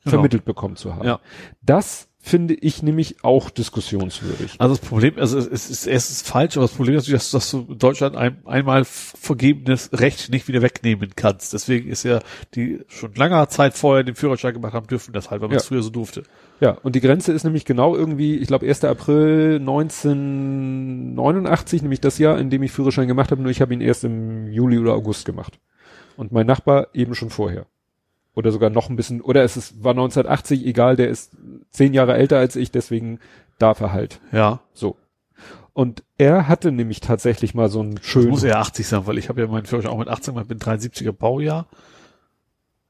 Genau. 0.04 0.10
vermittelt 0.16 0.44
bekommen 0.44 0.76
zu 0.76 0.94
haben. 0.94 1.06
Ja. 1.06 1.20
Das 1.62 2.08
finde 2.24 2.54
ich 2.54 2.84
nämlich 2.84 3.24
auch 3.24 3.50
diskussionswürdig. 3.50 4.54
Also 4.58 4.76
das 4.76 4.86
Problem, 4.88 5.14
also 5.18 5.36
es 5.38 5.46
ist, 5.46 5.88
es 5.88 6.10
ist 6.10 6.24
falsch, 6.26 6.56
aber 6.56 6.66
das 6.66 6.74
Problem 6.74 6.94
ist 6.94 7.02
natürlich, 7.02 7.20
dass, 7.22 7.30
dass 7.32 7.50
du 7.50 7.62
Deutschland 7.74 8.14
ein 8.16 8.46
einmal 8.46 8.84
vergebenes 8.84 9.90
Recht 9.92 10.30
nicht 10.30 10.46
wieder 10.46 10.62
wegnehmen 10.62 11.10
kannst. 11.16 11.52
Deswegen 11.52 11.88
ist 11.90 12.04
ja 12.04 12.20
die 12.54 12.78
schon 12.86 13.12
langer 13.16 13.48
Zeit 13.48 13.74
vorher 13.74 14.04
den 14.04 14.14
Führerschein 14.14 14.54
gemacht 14.54 14.72
haben 14.72 14.86
dürfen, 14.86 15.12
deshalb, 15.12 15.42
weil 15.42 15.48
man 15.48 15.56
es 15.56 15.64
Ja. 15.64 15.68
früher 15.68 15.82
so 15.82 15.90
durfte. 15.90 16.22
Ja, 16.60 16.78
und 16.84 16.94
die 16.94 17.00
Grenze 17.00 17.32
ist 17.32 17.42
nämlich 17.42 17.64
genau 17.64 17.96
irgendwie, 17.96 18.36
ich 18.36 18.46
glaube 18.46 18.68
1. 18.68 18.84
April 18.84 19.56
1989, 19.58 21.82
nämlich 21.82 22.00
das 22.00 22.18
Jahr, 22.18 22.38
in 22.38 22.50
dem 22.50 22.62
ich 22.62 22.70
Führerschein 22.70 23.08
gemacht 23.08 23.32
habe, 23.32 23.42
nur 23.42 23.50
ich 23.50 23.60
habe 23.60 23.74
ihn 23.74 23.80
erst 23.80 24.04
im 24.04 24.46
Juli 24.46 24.78
oder 24.78 24.94
August 24.94 25.24
gemacht. 25.24 25.58
Und 26.16 26.30
mein 26.30 26.46
Nachbar 26.46 26.86
eben 26.94 27.16
schon 27.16 27.30
vorher. 27.30 27.66
Oder 28.34 28.50
sogar 28.50 28.70
noch 28.70 28.88
ein 28.88 28.96
bisschen, 28.96 29.20
oder 29.20 29.42
es 29.44 29.56
ist, 29.56 29.84
war 29.84 29.90
1980, 29.92 30.64
egal, 30.66 30.96
der 30.96 31.08
ist 31.08 31.32
zehn 31.70 31.92
Jahre 31.92 32.14
älter 32.14 32.38
als 32.38 32.56
ich, 32.56 32.70
deswegen 32.70 33.18
darf 33.58 33.80
er 33.80 33.92
halt. 33.92 34.20
Ja. 34.32 34.60
So. 34.72 34.96
Und 35.74 36.02
er 36.18 36.48
hatte 36.48 36.72
nämlich 36.72 37.00
tatsächlich 37.00 37.54
mal 37.54 37.68
so 37.68 37.80
einen 37.80 37.96
Das 37.96 38.06
schönen, 38.06 38.28
muss 38.30 38.42
eher 38.42 38.58
80 38.58 38.86
sein, 38.86 39.06
weil 39.06 39.18
ich 39.18 39.28
habe 39.28 39.40
ja 39.40 39.46
meinen 39.48 39.66
Führerschein 39.66 39.92
auch 39.92 39.98
mit 39.98 40.08
18 40.08 40.34
gemacht, 40.34 40.48
bin 40.48 40.58
73er 40.58 41.12
Baujahr. 41.12 41.66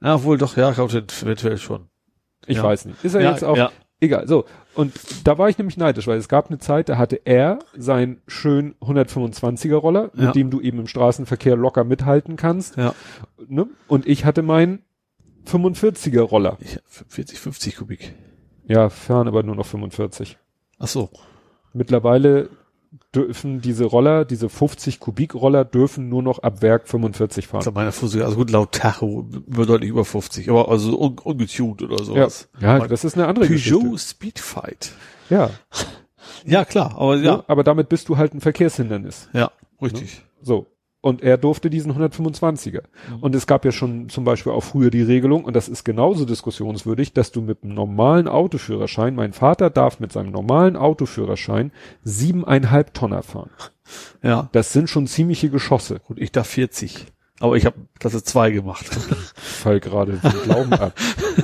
Ja, 0.01 0.23
wohl 0.25 0.39
doch, 0.39 0.57
ja, 0.57 0.71
ich 0.71 0.77
glaube 0.77 0.93
eventuell 1.23 1.59
schon. 1.59 1.89
ich 2.47 2.57
ja. 2.57 2.63
weiß 2.63 2.87
nicht, 2.87 3.05
ist 3.05 3.15
er 3.15 3.23
ja, 3.23 3.31
jetzt 3.31 3.45
auch, 3.45 3.57
ja, 3.57 3.71
Egal, 4.03 4.27
so. 4.27 4.47
Und 4.75 4.93
da 5.23 5.39
war 5.39 5.49
ich 5.49 5.59
nämlich 5.59 5.77
neidisch, 5.77 6.09
weil 6.09 6.19
es 6.19 6.29
gab 6.29 6.49
eine 6.49 6.59
Zeit, 6.59 6.89
da 6.89 6.99
hatte 6.99 7.21
er 7.25 7.61
seinen 7.77 8.21
schön 8.27 8.75
125er 8.81 9.77
Roller, 9.77 10.11
mit 10.13 10.25
Ja. 10.25 10.33
dem 10.33 10.51
du 10.51 10.61
eben 10.61 10.81
im 10.81 10.89
Straßenverkehr 10.89 11.55
locker 11.55 11.85
mithalten 11.85 12.35
kannst. 12.35 12.77
ja. 12.77 12.97
Ne? 13.47 13.69
Und 13.87 14.09
ich 14.09 14.25
hatte 14.25 14.43
meinen 14.43 14.83
45er 15.47 16.21
Roller. 16.23 16.57
Ich, 16.61 16.79
40, 17.09 17.39
50 17.39 17.77
Kubik. 17.77 18.15
Ja, 18.67 18.91
fahren 18.91 19.29
aber 19.29 19.43
nur 19.43 19.57
noch 19.57 19.67
45. 19.67 20.39
Ach 20.79 20.89
so. 20.89 21.11
Mittlerweile 21.73 22.49
dürfen 23.15 23.61
diese 23.63 23.85
Roller, 23.87 24.25
diese 24.27 24.49
50 24.51 25.01
Kubik 25.01 25.35
Roller 25.35 25.65
dürfen 25.65 26.09
nur 26.11 26.23
noch 26.23 26.41
ab 26.41 26.61
Werk 26.61 26.87
45 26.89 27.47
fahren. 27.47 27.61
Also 27.61 27.73
meine 27.73 27.91
Physik, 27.93 28.23
also 28.23 28.37
gut, 28.37 28.51
laut 28.51 28.73
Tacho 28.73 29.27
über 29.47 29.65
deutlich 29.65 29.89
über 29.89 30.05
50, 30.05 30.51
aber 30.51 30.69
also 30.69 30.99
un, 30.99 31.19
ungetuned 31.19 31.83
oder 31.83 31.97
Ja, 31.99 32.05
sowas. 32.05 32.49
ja, 32.61 32.77
Aber 32.77 32.89
das 32.89 33.05
ist 33.05 33.15
eine 33.15 33.27
andere 33.29 33.47
Peugeot 33.47 33.81
Geschichte. 33.81 33.99
Speedfight. 33.99 34.93
Ja, 35.31 35.51
Ja, 36.45 36.65
klar, 36.67 36.95
aber 36.99 37.17
ja. 37.17 37.23
ja, 37.37 37.45
aber 37.47 37.65
damit 37.65 37.89
bist 37.89 38.09
du 38.11 38.17
halt 38.19 38.35
ein 38.35 38.41
Verkehrshindernis. 38.41 39.29
ja, 39.33 39.51
richtig. 39.81 40.23
So. 40.43 40.67
Und 41.03 41.21
er 41.23 41.37
durfte 41.37 41.69
diesen 41.69 41.93
125er. 41.99 42.83
Und 43.21 43.35
es 43.35 43.47
gab 43.49 43.65
ja 43.65 43.73
schon 43.73 44.09
zum 44.09 44.23
Beispiel 44.25 44.53
auch 44.53 44.63
früher 44.63 44.89
die 44.91 45.03
Regelung, 45.03 45.45
und 45.45 45.55
das 45.55 45.69
ist 45.69 45.85
genauso 45.85 46.25
diskussionswürdig, 46.25 47.13
dass 47.13 47.33
du 47.33 47.43
mit 47.43 47.65
einem 47.65 47.75
normalen 47.75 48.29
Autoführerschein, 48.29 49.15
mein 49.17 49.33
Vater 49.33 49.69
darf 49.69 49.99
mit 50.01 50.13
seinem 50.13 50.31
normalen 50.31 50.77
Autoführerschein 50.77 51.73
siebeneinhalb 52.05 52.95
Tonner 52.95 53.23
fahren. 53.23 53.51
Ja, 54.23 54.49
Das 54.53 54.73
sind 54.73 54.89
schon 54.89 55.07
ziemliche 55.07 55.51
Geschosse. 55.51 56.01
gut, 56.07 56.19
ich 56.19 56.33
darf 56.33 56.47
40. 56.47 57.05
Aber 57.41 57.57
ich 57.57 57.67
habe 57.67 57.77
Klasse 57.99 58.23
2 58.23 58.53
gemacht. 58.53 58.87
Fall 59.37 59.81
gerade 59.81 60.13
den 60.13 60.43
Glauben 60.45 60.73
ab. 60.73 60.95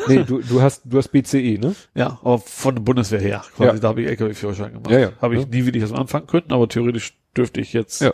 Nee, 0.06 0.22
du, 0.22 0.40
du 0.40 0.62
hast, 0.62 0.82
du 0.84 0.96
hast 0.96 1.08
BCE, 1.08 1.58
ne? 1.58 1.74
ja, 1.96 2.18
aber 2.22 2.38
von 2.38 2.76
der 2.76 2.82
Bundeswehr 2.82 3.20
her. 3.20 3.42
Quasi, 3.56 3.74
Ja. 3.74 3.80
da 3.80 3.88
habe 3.88 4.02
ich 4.02 4.06
LKW-Führerschein 4.08 4.72
gemacht. 4.72 4.90
Ja, 4.92 4.98
ja. 5.00 5.10
Habe 5.20 5.34
ich 5.34 5.42
Ja. 5.42 5.48
nie 5.48 5.66
wirklich 5.66 5.82
das 5.82 5.92
anfangen 5.92 6.28
können, 6.28 6.46
aber 6.50 6.68
theoretisch 6.68 7.18
dürfte 7.38 7.60
ich 7.60 7.72
jetzt. 7.72 8.02
Ja. 8.02 8.12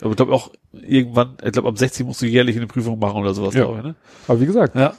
Aber 0.00 0.10
ich 0.10 0.16
glaube 0.16 0.32
auch 0.32 0.50
irgendwann, 0.72 1.36
ich 1.44 1.52
glaube 1.52 1.68
ab 1.68 1.76
60 1.78 2.06
musst 2.06 2.22
du 2.22 2.26
jährlich 2.26 2.56
eine 2.56 2.66
Prüfung 2.66 2.98
machen 2.98 3.20
oder 3.20 3.34
sowas, 3.34 3.54
Ja. 3.54 3.64
glaube 3.64 3.78
ich, 3.78 3.84
ne? 3.84 3.94
Aber 4.28 4.40
wie 4.40 4.46
gesagt, 4.46 4.76
Ja. 4.76 4.94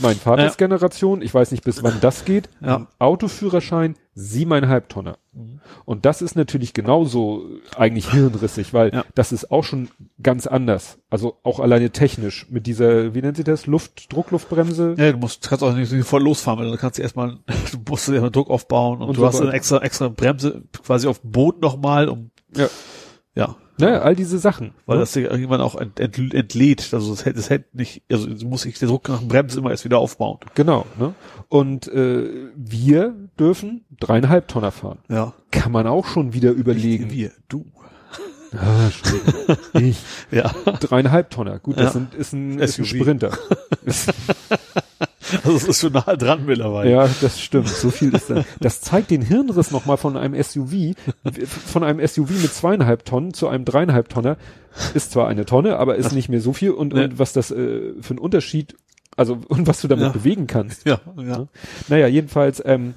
mein 0.00 0.16
Vaters 0.16 0.56
Generation, 0.56 1.22
ich 1.22 1.32
weiß 1.32 1.50
nicht, 1.52 1.62
bis 1.64 1.82
wann 1.82 2.00
das 2.00 2.24
geht, 2.24 2.48
Ja. 2.60 2.76
ein 2.78 2.86
Autoführerschein 2.98 3.94
siebeneinhalb 4.14 4.88
Tonner. 4.88 5.18
Mhm. 5.32 5.60
Und 5.84 6.04
das 6.04 6.22
ist 6.22 6.34
natürlich 6.34 6.72
genauso 6.74 7.44
eigentlich 7.76 8.10
hirnrissig, 8.10 8.74
weil 8.74 8.92
Ja. 8.92 9.04
das 9.14 9.30
ist 9.30 9.50
auch 9.52 9.62
schon 9.62 9.88
ganz 10.20 10.46
anders. 10.48 10.98
Also 11.10 11.36
auch 11.44 11.60
alleine 11.60 11.90
technisch 11.90 12.46
mit 12.50 12.66
dieser, 12.66 13.14
wie 13.14 13.22
nennt 13.22 13.36
sie 13.36 13.44
das, 13.44 13.66
Luft, 13.66 14.12
Druckluftbremse. 14.12 14.96
Ja, 14.98 15.12
du 15.12 15.18
musst, 15.18 15.48
kannst 15.48 15.62
auch 15.62 15.74
nicht 15.74 15.88
so 15.90 16.02
voll 16.02 16.22
losfahren, 16.22 16.58
weil 16.60 16.68
dann 16.70 16.78
kannst 16.78 16.98
du 16.98 17.02
erstmal, 17.02 17.38
du 17.72 17.78
musst 17.88 18.08
dir 18.08 18.14
erstmal 18.14 18.32
Druck 18.32 18.50
aufbauen 18.50 19.00
und, 19.00 19.08
Und 19.10 19.16
du 19.16 19.20
so 19.20 19.26
hast 19.26 19.40
eine 19.40 19.52
extra, 19.52 19.78
extra 19.82 20.08
Bremse 20.08 20.64
quasi 20.82 21.06
auf 21.06 21.20
dem 21.20 21.30
Boden 21.30 21.60
nochmal, 21.60 22.08
um, 22.08 22.30
Ja. 22.56 22.68
ja, 23.34 23.56
Ne, 23.80 24.02
all 24.02 24.16
diese 24.16 24.38
Sachen. 24.38 24.72
weil 24.86 24.96
ne? 24.96 25.02
das 25.02 25.14
irgendwann 25.14 25.60
auch 25.60 25.76
ent, 25.76 26.00
ent, 26.00 26.34
entlädt, 26.34 26.92
also 26.92 27.14
das 27.14 27.48
hält, 27.48 27.74
nicht, 27.76 28.02
also 28.10 28.26
du 28.26 28.46
musst 28.48 28.66
ich 28.66 28.76
den 28.80 28.88
Druck 28.88 29.08
nach 29.08 29.20
dem 29.20 29.28
Bremse 29.28 29.60
immer 29.60 29.70
erst 29.70 29.84
wieder 29.84 29.98
aufbauen. 29.98 30.38
Genau. 30.56 30.84
Ne? 30.98 31.14
Und 31.48 31.86
äh, 31.86 32.28
wir 32.56 33.14
dürfen 33.38 33.84
dreieinhalb 34.00 34.48
Tonner 34.48 34.72
fahren. 34.72 34.98
Ja. 35.08 35.32
Kann 35.52 35.70
man 35.70 35.86
auch 35.86 36.06
schon 36.06 36.32
wieder 36.32 36.50
überlegen. 36.50 37.12
Wir, 37.12 37.30
du. 37.48 37.66
Ah, 38.56 38.88
ich. 39.78 39.98
Ja. 40.32 40.50
Dreieinhalb 40.80 41.30
Tonner. 41.30 41.60
Gut, 41.60 41.76
das 41.76 41.84
Ja. 41.84 41.90
sind, 41.92 42.14
ist, 42.14 42.32
ein, 42.32 42.58
ist 42.58 42.78
ein. 42.78 42.84
Sprinter. 42.84 43.30
Also 45.44 45.56
es 45.56 45.64
ist 45.64 45.80
schon 45.80 45.92
nah 45.92 46.16
dran 46.16 46.44
mittlerweile. 46.46 46.90
ja, 46.90 47.08
das 47.20 47.40
stimmt. 47.40 47.68
So 47.68 47.90
viel 47.90 48.14
ist 48.14 48.30
dann. 48.30 48.44
Das 48.60 48.80
zeigt 48.80 49.10
den 49.10 49.22
Hirnriss 49.22 49.70
nochmal 49.70 49.96
von 49.96 50.16
einem 50.16 50.40
SUV, 50.42 50.94
von 51.66 51.82
einem 51.84 52.06
SUV 52.06 52.30
mit 52.42 52.52
zweieinhalb 52.52 53.04
Tonnen 53.04 53.34
zu 53.34 53.48
einem 53.48 53.64
dreieinhalb 53.64 54.08
Tonner. 54.08 54.36
Ist 54.94 55.12
zwar 55.12 55.28
eine 55.28 55.44
Tonne, 55.44 55.76
aber 55.78 55.96
ist 55.96 56.12
nicht 56.12 56.28
mehr 56.28 56.40
so 56.40 56.52
viel. 56.52 56.70
Und, 56.70 56.94
Nee. 56.94 57.04
und 57.04 57.18
was 57.18 57.32
das 57.32 57.50
äh, 57.50 57.94
für 58.00 58.14
ein 58.14 58.18
Unterschied, 58.18 58.76
also 59.16 59.38
und 59.48 59.66
was 59.66 59.80
du 59.80 59.88
damit 59.88 60.04
Ja. 60.06 60.12
bewegen 60.12 60.46
kannst. 60.46 60.86
Ja, 60.86 61.00
ja. 61.16 61.46
Naja, 61.88 62.06
jedenfalls, 62.06 62.62
ähm, 62.64 62.94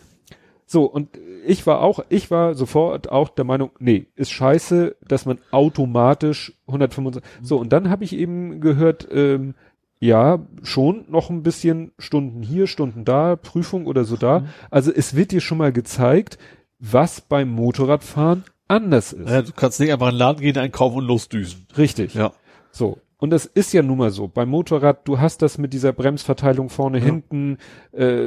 so, 0.67 0.85
und 0.85 1.09
ich 1.45 1.65
war 1.67 1.81
auch, 1.81 1.99
ich 2.09 2.29
war 2.31 2.53
sofort 2.55 3.11
auch 3.11 3.29
der 3.29 3.43
Meinung, 3.45 3.71
nee, 3.79 4.05
ist 4.15 4.31
scheiße, 4.31 4.95
dass 5.05 5.25
man 5.25 5.39
automatisch 5.49 6.53
125, 6.67 7.23
so, 7.41 7.57
und 7.57 7.73
dann 7.73 7.89
habe 7.89 8.03
ich 8.03 8.13
eben 8.15 8.61
gehört, 8.61 9.07
ähm, 9.11 9.55
ja, 10.01 10.39
schon 10.63 11.05
noch 11.09 11.29
ein 11.29 11.43
bisschen 11.43 11.91
Stunden 11.99 12.41
hier, 12.41 12.65
Stunden 12.65 13.05
da, 13.05 13.35
Prüfung 13.35 13.85
oder 13.85 14.03
so 14.03 14.17
da. 14.17 14.45
Also 14.71 14.91
es 14.91 15.15
wird 15.15 15.31
dir 15.31 15.41
schon 15.41 15.59
mal 15.59 15.71
gezeigt, 15.71 16.39
was 16.79 17.21
beim 17.21 17.49
Motorradfahren 17.49 18.43
anders 18.67 19.13
ist. 19.13 19.29
ja. 19.29 19.43
Du 19.43 19.51
kannst 19.53 19.79
nicht 19.79 19.93
einfach 19.93 20.07
in 20.07 20.15
den 20.15 20.19
Laden 20.19 20.41
gehen, 20.41 20.57
einkaufen 20.57 20.97
und 20.97 21.05
losdüsen. 21.05 21.67
Richtig. 21.77 22.15
Ja. 22.15 22.33
So. 22.71 22.97
Und 23.21 23.29
das 23.29 23.45
ist 23.45 23.71
ja 23.71 23.83
nun 23.83 23.99
mal 23.99 24.09
so. 24.09 24.27
Beim 24.27 24.49
Motorrad, 24.49 25.07
du 25.07 25.19
hast 25.19 25.43
das 25.43 25.59
mit 25.59 25.73
dieser 25.73 25.93
Bremsverteilung 25.93 26.69
vorne, 26.69 26.97
hinten. 26.97 27.59
Äh, 27.93 28.25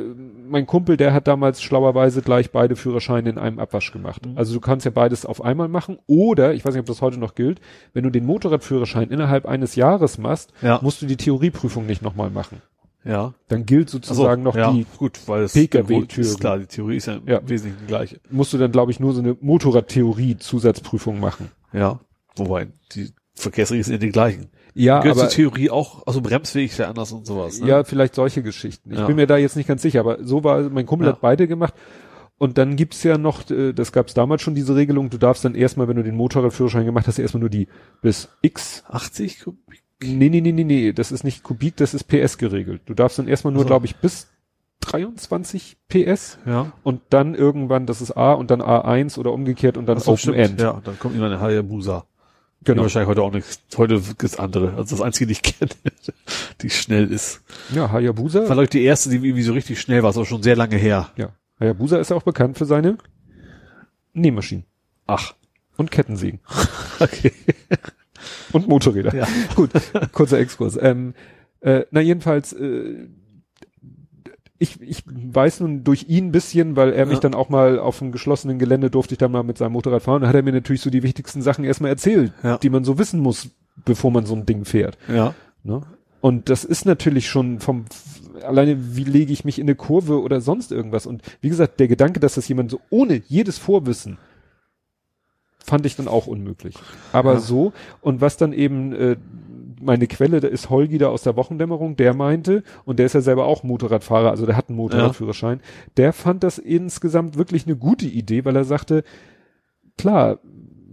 mein 0.48 0.66
Kumpel, 0.66 0.96
der 0.96 1.12
hat 1.12 1.26
damals 1.26 1.60
schlauerweise 1.62 2.22
gleich 2.22 2.52
beide 2.52 2.76
Führerscheine 2.76 3.28
in 3.28 3.36
einem 3.36 3.58
Abwasch 3.58 3.90
gemacht. 3.90 4.24
Mhm. 4.24 4.38
Also 4.38 4.54
du 4.54 4.60
kannst 4.60 4.84
ja 4.84 4.92
beides 4.92 5.26
auf 5.26 5.42
einmal 5.42 5.66
machen. 5.66 5.98
Oder, 6.06 6.54
ich 6.54 6.64
weiß 6.64 6.74
nicht, 6.74 6.80
ob 6.80 6.86
das 6.86 7.02
heute 7.02 7.18
noch 7.18 7.34
gilt, 7.34 7.60
wenn 7.92 8.04
du 8.04 8.10
den 8.10 8.24
Motorradführerschein 8.24 9.10
innerhalb 9.10 9.46
eines 9.46 9.74
Jahres 9.74 10.16
machst, 10.16 10.52
Ja. 10.62 10.78
musst 10.80 11.02
du 11.02 11.06
die 11.06 11.16
Theorieprüfung 11.16 11.86
nicht 11.86 12.00
nochmal 12.00 12.30
machen. 12.30 12.62
Ja. 13.04 13.34
Dann 13.48 13.66
gilt 13.66 13.90
sozusagen 13.90 14.44
noch 14.44 14.54
ja, 14.54 14.72
die, 14.72 14.86
gut, 14.96 15.18
weil 15.26 15.42
es 15.42 15.54
PKW-Theorie. 15.54 16.20
ist 16.20 16.38
klar, 16.40 16.58
die 16.60 16.66
Theorie 16.66 16.96
ist 16.98 17.06
ja, 17.06 17.18
Ja. 17.26 17.38
im 17.38 17.48
Wesentlichen 17.48 17.78
die 17.82 17.86
gleiche. 17.88 18.20
musst 18.30 18.52
du 18.52 18.58
dann, 18.58 18.70
glaube 18.70 18.92
ich, 18.92 19.00
nur 19.00 19.12
so 19.12 19.20
eine 19.20 19.36
Motorradtheorie-Zusatzprüfung 19.40 21.18
machen. 21.20 21.50
Ja. 21.72 21.98
Wobei, 22.36 22.68
die 22.94 23.10
Verkehrsregeln 23.34 23.82
sind 23.84 23.94
ja 23.94 23.98
die 23.98 24.10
gleichen. 24.12 24.46
Ja, 24.74 25.00
Gehört 25.00 25.18
aber 25.18 25.28
zur 25.28 25.36
Theorie 25.36 25.70
auch, 25.70 26.04
also 26.06 26.20
bremsfähig 26.20 26.72
ist 26.72 26.78
ja 26.78 26.88
anders 26.88 27.12
und 27.12 27.26
sowas. 27.26 27.60
Ne? 27.60 27.68
Ja, 27.68 27.84
vielleicht 27.84 28.14
solche 28.16 28.42
Geschichten. 28.42 28.90
Ich 28.92 28.98
Ja. 28.98 29.06
bin 29.06 29.16
mir 29.16 29.26
da 29.28 29.36
jetzt 29.36 29.56
nicht 29.56 29.68
ganz 29.68 29.82
sicher, 29.82 30.00
aber 30.00 30.18
so 30.24 30.42
war, 30.42 30.62
mein 30.68 30.84
Kumpel 30.86 31.06
Ja. 31.06 31.12
hat 31.12 31.20
beide 31.20 31.46
gemacht. 31.46 31.74
Und 32.38 32.58
dann 32.58 32.74
gibt's 32.74 33.04
ja 33.04 33.16
noch, 33.16 33.48
äh, 33.50 33.72
das 33.72 33.92
gab's 33.92 34.12
damals 34.14 34.42
schon 34.42 34.56
diese 34.56 34.74
Regelung, 34.74 35.08
du 35.10 35.18
darfst 35.18 35.44
dann 35.44 35.54
erstmal, 35.54 35.86
wenn 35.86 35.94
du 35.96 36.02
den 36.02 36.16
Motorradführerschein 36.16 36.84
gemacht 36.84 37.06
hast, 37.06 37.20
erstmal 37.20 37.40
nur 37.42 37.50
die 37.50 37.68
bis 38.02 38.28
X. 38.42 38.82
80 38.88 39.44
Kubik. 39.44 39.82
Nee, 40.02 40.28
nee, 40.28 40.40
nee, 40.40 40.50
nee, 40.50 40.64
nee, 40.64 40.92
das 40.92 41.12
ist 41.12 41.22
nicht 41.22 41.44
Kubik, 41.44 41.76
das 41.76 41.94
ist 41.94 42.04
PS 42.08 42.36
geregelt. 42.36 42.82
Du 42.86 42.94
darfst 42.94 43.18
dann 43.20 43.28
erstmal 43.28 43.52
nur, 43.52 43.60
Ach 43.62 43.66
so. 43.66 43.68
glaube 43.68 43.86
ich, 43.86 43.94
bis 43.96 44.26
23 44.80 45.76
PS 45.88 46.38
Ja. 46.46 46.72
und 46.82 47.00
dann 47.10 47.34
irgendwann, 47.34 47.86
das 47.86 48.02
ist 48.02 48.12
A 48.16 48.32
und 48.32 48.50
dann 48.50 48.60
A1 48.60 49.18
oder 49.18 49.32
umgekehrt 49.32 49.76
und 49.76 49.86
dann 49.86 49.98
so, 49.98 50.10
Open 50.12 50.18
stimmt. 50.18 50.36
End. 50.38 50.60
Ja, 50.60 50.80
dann 50.84 50.98
kommt 50.98 51.14
immer 51.16 51.26
eine 51.26 51.40
Hayabusa. 51.40 52.04
Genau. 52.64 52.82
wahrscheinlich 52.82 53.08
heute 53.08 53.22
auch 53.22 53.32
nichts. 53.32 53.60
Heute 53.76 54.00
gibt's 54.00 54.38
andere. 54.38 54.74
Also 54.74 54.96
das 54.96 55.00
einzige, 55.00 55.26
die 55.26 55.32
ich 55.32 55.42
kenne, 55.42 55.70
die 56.62 56.70
schnell 56.70 57.10
ist. 57.10 57.42
Ja, 57.74 57.90
Hayabusa. 57.90 58.40
War, 58.40 58.46
glaube 58.46 58.64
ich, 58.64 58.70
die 58.70 58.82
erste, 58.82 59.10
die 59.10 59.16
irgendwie 59.16 59.42
so 59.42 59.52
richtig 59.52 59.80
schnell 59.80 60.02
war. 60.02 60.10
Ist 60.10 60.16
auch 60.16 60.24
schon 60.24 60.42
sehr 60.42 60.56
lange 60.56 60.76
her. 60.76 61.10
Ja. 61.16 61.30
Hayabusa 61.60 61.98
ist 61.98 62.10
ja 62.10 62.16
auch 62.16 62.22
bekannt 62.22 62.58
für 62.58 62.64
seine 62.64 62.98
Nähmaschinen 64.12 64.64
Ach. 65.06 65.34
und 65.76 65.90
Kettensägen. 65.90 66.40
Okay. 67.00 67.32
Und 68.52 68.68
Motorräder. 68.68 69.12
Ja. 69.14 69.26
Gut, 69.56 69.70
kurzer 70.12 70.38
Exkurs. 70.38 70.78
Ähm, 70.80 71.12
äh, 71.60 71.84
na 71.90 72.00
jedenfalls, 72.00 72.52
äh, 72.52 73.08
ich, 74.58 74.80
ich 74.80 75.02
weiß 75.06 75.60
nun 75.60 75.82
durch 75.84 76.06
ihn 76.08 76.26
ein 76.28 76.32
bisschen, 76.32 76.76
weil 76.76 76.92
er 76.92 77.06
mich 77.06 77.14
Ja. 77.16 77.20
dann 77.20 77.34
auch 77.34 77.48
mal 77.48 77.78
auf 77.78 77.98
dem 77.98 78.12
geschlossenen 78.12 78.58
Gelände 78.58 78.88
durfte 78.90 79.14
ich 79.14 79.18
dann 79.18 79.32
mal 79.32 79.42
mit 79.42 79.58
seinem 79.58 79.72
Motorrad 79.72 80.02
fahren. 80.02 80.22
Da 80.22 80.28
hat 80.28 80.34
er 80.34 80.42
mir 80.42 80.52
natürlich 80.52 80.80
so 80.82 80.90
die 80.90 81.02
wichtigsten 81.02 81.42
Sachen 81.42 81.64
erstmal 81.64 81.90
erzählt, 81.90 82.32
Ja. 82.42 82.58
die 82.58 82.70
man 82.70 82.84
so 82.84 82.98
wissen 82.98 83.20
muss, 83.20 83.48
bevor 83.84 84.10
man 84.12 84.26
so 84.26 84.34
ein 84.34 84.46
Ding 84.46 84.64
fährt. 84.64 84.96
Ja. 85.08 85.34
Ne? 85.64 85.82
Und 86.20 86.48
das 86.48 86.64
ist 86.64 86.86
natürlich 86.86 87.28
schon 87.28 87.58
vom, 87.60 87.84
alleine 88.42 88.96
wie 88.96 89.04
lege 89.04 89.32
ich 89.32 89.44
mich 89.44 89.58
in 89.58 89.64
eine 89.64 89.74
Kurve 89.74 90.22
oder 90.22 90.40
sonst 90.40 90.72
irgendwas. 90.72 91.04
Und 91.06 91.22
wie 91.40 91.48
gesagt, 91.48 91.80
der 91.80 91.88
Gedanke, 91.88 92.20
dass 92.20 92.34
das 92.34 92.48
jemand 92.48 92.70
so 92.70 92.80
ohne 92.90 93.20
jedes 93.26 93.58
Vorwissen 93.58 94.18
fand 95.58 95.86
ich 95.86 95.96
dann 95.96 96.08
auch 96.08 96.26
unmöglich. 96.26 96.76
Aber 97.12 97.34
Ja. 97.34 97.40
so, 97.40 97.72
und 98.02 98.20
was 98.20 98.36
dann 98.36 98.52
eben, 98.52 98.92
äh, 98.92 99.16
meine 99.84 100.06
Quelle, 100.06 100.40
da 100.40 100.48
ist 100.48 100.70
Holgi 100.70 100.98
da 100.98 101.08
aus 101.08 101.22
der 101.22 101.36
Wochendämmerung, 101.36 101.96
der 101.96 102.14
meinte, 102.14 102.62
und 102.84 102.98
der 102.98 103.06
ist 103.06 103.14
ja 103.14 103.20
selber 103.20 103.44
auch 103.46 103.62
Motorradfahrer, 103.62 104.30
also 104.30 104.46
der 104.46 104.56
hat 104.56 104.68
einen 104.68 104.76
Motorradführerschein, 104.78 105.60
der 105.96 106.12
fand 106.12 106.42
das 106.42 106.58
insgesamt 106.58 107.36
wirklich 107.38 107.66
eine 107.66 107.76
gute 107.76 108.06
Idee, 108.06 108.44
weil 108.44 108.56
er 108.56 108.64
sagte, 108.64 109.04
klar, 109.96 110.40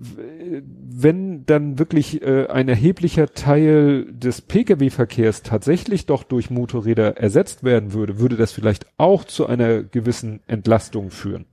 wenn 0.03 1.45
dann 1.45 1.77
wirklich 1.77 2.22
äh, 2.23 2.47
ein 2.47 2.68
erheblicher 2.68 3.34
Teil 3.34 4.11
des 4.11 4.41
Pkw-Verkehrs 4.41 5.43
tatsächlich 5.43 6.07
doch 6.07 6.23
durch 6.23 6.49
Motorräder 6.49 7.18
ersetzt 7.18 7.63
werden 7.63 7.93
würde, 7.93 8.19
würde 8.19 8.35
das 8.35 8.51
vielleicht 8.51 8.88
auch 8.97 9.23
zu 9.26 9.45
einer 9.45 9.84
gewissen 9.84 10.41
Entlastung 10.47 11.11
führen. 11.11 11.45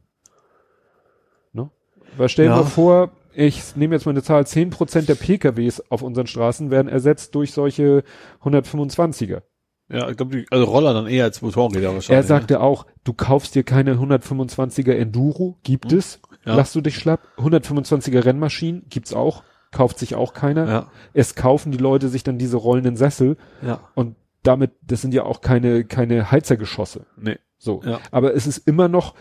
Ne? 1.52 1.70
Weil 2.16 2.28
stell 2.30 2.46
dir 2.46 2.52
Ja. 2.54 2.64
vor, 2.64 3.10
ich 3.34 3.76
nehme 3.76 3.94
jetzt 3.94 4.04
mal 4.06 4.12
eine 4.12 4.22
Zahl, 4.22 4.42
10% 4.42 5.06
der 5.06 5.14
PKWs 5.14 5.82
auf 5.90 6.02
unseren 6.02 6.26
Straßen 6.26 6.70
werden 6.70 6.88
ersetzt 6.88 7.34
durch 7.34 7.52
solche 7.52 8.02
125er. 8.42 9.42
Ja, 9.90 10.08
ich 10.10 10.16
glaube, 10.18 10.44
also 10.50 10.64
Roller 10.66 10.92
dann 10.92 11.06
eher 11.06 11.24
als 11.24 11.40
Motorräder 11.40 11.94
wahrscheinlich. 11.94 12.08
ne? 12.10 12.16
Er 12.16 12.22
sagte 12.22 12.60
auch, 12.60 12.84
du 13.04 13.14
kaufst 13.14 13.54
dir 13.54 13.62
keine 13.64 13.94
125er 13.94 14.92
Enduro, 14.92 15.58
gibt 15.62 15.92
es, 15.92 16.20
Ja. 16.44 16.54
lass 16.56 16.72
du 16.74 16.80
dich 16.82 16.96
schlapp. 16.96 17.20
125er 17.38 18.24
Rennmaschinen 18.24 18.84
gibt's 18.90 19.14
auch, 19.14 19.44
kauft 19.72 19.98
sich 19.98 20.14
auch 20.14 20.34
keiner. 20.34 20.64
ne? 20.66 20.70
Ja. 20.70 20.90
Es 21.14 21.34
kaufen 21.34 21.72
die 21.72 21.78
Leute 21.78 22.08
sich 22.08 22.22
dann 22.22 22.36
diese 22.38 22.58
rollenden 22.58 22.96
Sessel 22.96 23.36
Ja. 23.62 23.80
und 23.94 24.16
damit, 24.42 24.72
das 24.82 25.00
sind 25.02 25.14
ja 25.14 25.24
auch 25.24 25.40
keine, 25.40 25.84
keine 25.84 26.30
Heizergeschosse. 26.30 27.06
Nee. 27.16 27.36
So. 27.58 27.82
Ja. 27.84 28.00
Aber 28.12 28.34
es 28.34 28.46
ist 28.46 28.58
immer 28.68 28.88
noch 28.88 29.14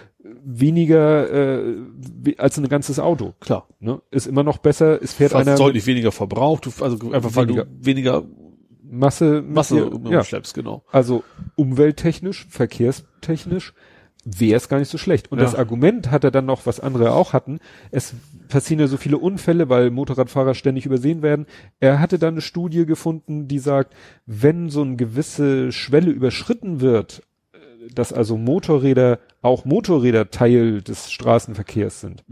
weniger 0.44 1.32
äh, 1.66 2.36
als 2.38 2.58
ein 2.58 2.68
ganzes 2.70 3.00
Auto. 3.00 3.34
Klar. 3.40 3.68
Ne? 3.80 4.02
Ist 4.12 4.28
immer 4.28 4.44
noch 4.44 4.60
besser, 4.60 5.02
es 5.02 5.14
fährt 5.14 5.32
Fast 5.32 5.48
einer 5.48 5.58
deutlich 5.58 5.86
weniger 5.88 6.12
verbraucht, 6.12 6.68
also 6.82 7.12
einfach 7.12 7.36
weil 7.36 7.48
Weniger. 7.48 7.66
du 7.66 7.86
weniger 7.86 8.24
Masse, 8.84 9.42
Masse 9.42 9.76
dir- 9.90 10.12
ja. 10.12 10.20
umschleppst, 10.20 10.54
genau. 10.54 10.84
Also 10.92 11.24
umwelttechnisch, 11.56 12.46
verkehrstechnisch 12.50 13.74
wäre 14.26 14.58
es 14.58 14.68
gar 14.70 14.80
nicht 14.80 14.90
so 14.90 14.98
schlecht. 14.98 15.32
Und 15.32 15.38
Ja. 15.40 15.46
das 15.46 15.56
Argument 15.56 16.12
hat 16.12 16.24
er 16.24 16.32
dann 16.32 16.46
noch, 16.46 16.66
was 16.66 16.80
andere 16.80 17.14
auch 17.14 17.34
hatten, 17.34 17.60
es 17.92 18.14
passieren 18.50 18.80
ja 18.80 18.88
so 18.88 18.98
viele 18.98 19.18
Unfälle, 19.18 19.70
weil 19.70 19.90
Motorradfahrer 19.90 20.54
ständig 20.54 20.86
übersehen 20.86 21.22
werden. 21.22 21.46
Er 21.80 22.00
hatte 22.00 22.20
dann 22.20 22.36
eine 22.36 22.42
Studie 22.42 22.86
gefunden, 22.86 23.48
die 23.48 23.60
sagt, 23.60 23.94
wenn 24.26 24.70
so 24.70 24.82
eine 24.82 24.96
gewisse 24.96 25.72
Schwelle 25.72 26.12
überschritten 26.12 26.82
wird, 26.82 27.24
äh, 27.54 27.58
dass 27.94 28.12
also 28.14 28.38
Motorräder, 28.38 29.20
auch 29.42 29.64
Motorräder 29.66 30.30
Teil 30.30 30.82
des 30.82 31.12
Straßenverkehrs 31.12 32.02
sind, 32.02 32.26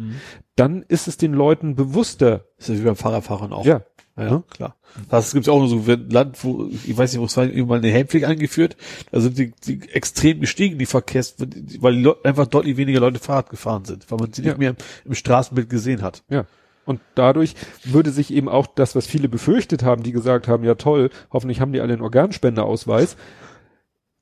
dann 0.55 0.83
ist 0.87 1.07
es 1.07 1.17
den 1.17 1.33
Leuten 1.33 1.75
bewusster. 1.75 2.45
ist 2.57 2.69
ja 2.69 2.75
wie 2.75 2.81
beim 2.81 2.95
Fahrradfahren 2.97 3.53
auch. 3.53 3.65
Ja, 3.65 3.81
Ja, 4.17 4.27
ja 4.27 4.43
klar. 4.49 4.75
Das 5.09 5.33
gibt's 5.33 5.49
auch 5.49 5.59
nur 5.59 5.67
so 5.67 5.87
wenn 5.87 6.09
Land, 6.09 6.41
wo, 6.43 6.67
ich 6.85 6.97
weiß 6.97 7.11
nicht, 7.11 7.19
wo 7.19 7.25
es 7.25 7.35
war, 7.35 7.45
irgendwann 7.45 7.79
eine 7.79 7.91
Helmpflicht 7.91 8.25
eingeführt, 8.25 8.77
da 9.11 9.19
sind 9.19 9.37
die, 9.37 9.53
die 9.65 9.81
extrem 9.89 10.39
gestiegen, 10.39 10.79
die 10.79 10.85
Verkehrs, 10.85 11.35
weil 11.79 11.95
die 11.95 12.01
Leute, 12.03 12.23
einfach 12.23 12.47
deutlich 12.47 12.77
weniger 12.77 13.01
Leute 13.01 13.19
Fahrrad 13.19 13.49
gefahren 13.49 13.83
sind, 13.85 14.09
weil 14.09 14.19
man 14.19 14.31
sie 14.31 14.41
Ja. 14.43 14.49
nicht 14.49 14.57
mehr 14.59 14.69
im, 14.71 14.75
im 15.05 15.15
Straßenbild 15.15 15.69
gesehen 15.69 16.01
hat. 16.01 16.23
Ja. 16.29 16.45
Und 16.85 17.01
dadurch 17.15 17.55
würde 17.83 18.11
sich 18.11 18.31
eben 18.31 18.47
auch 18.47 18.67
das, 18.67 18.95
was 18.95 19.07
viele 19.07 19.27
befürchtet 19.27 19.83
haben, 19.83 20.03
die 20.03 20.11
gesagt 20.11 20.47
haben, 20.47 20.63
ja 20.63 20.75
toll, 20.75 21.09
hoffentlich 21.31 21.59
haben 21.59 21.73
die 21.73 21.81
alle 21.81 21.93
einen 21.93 22.01
Organspendeausweis. 22.03 23.17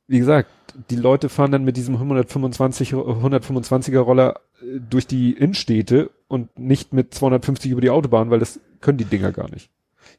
Wie 0.07 0.19
gesagt, 0.19 0.49
die 0.89 0.95
Leute 0.95 1.29
fahren 1.29 1.51
dann 1.51 1.65
mit 1.65 1.77
diesem 1.77 1.95
125, 1.95 2.93
125er 2.93 3.99
Roller 3.99 4.39
äh, 4.61 4.79
durch 4.89 5.07
die 5.07 5.33
Innenstädte 5.33 6.09
und 6.27 6.57
nicht 6.57 6.93
mit 6.93 7.13
250 7.13 7.71
über 7.71 7.81
die 7.81 7.89
Autobahn, 7.89 8.31
weil 8.31 8.39
das 8.39 8.59
können 8.81 8.97
die 8.97 9.05
Dinger 9.05 9.31
gar 9.31 9.49
nicht. 9.51 9.69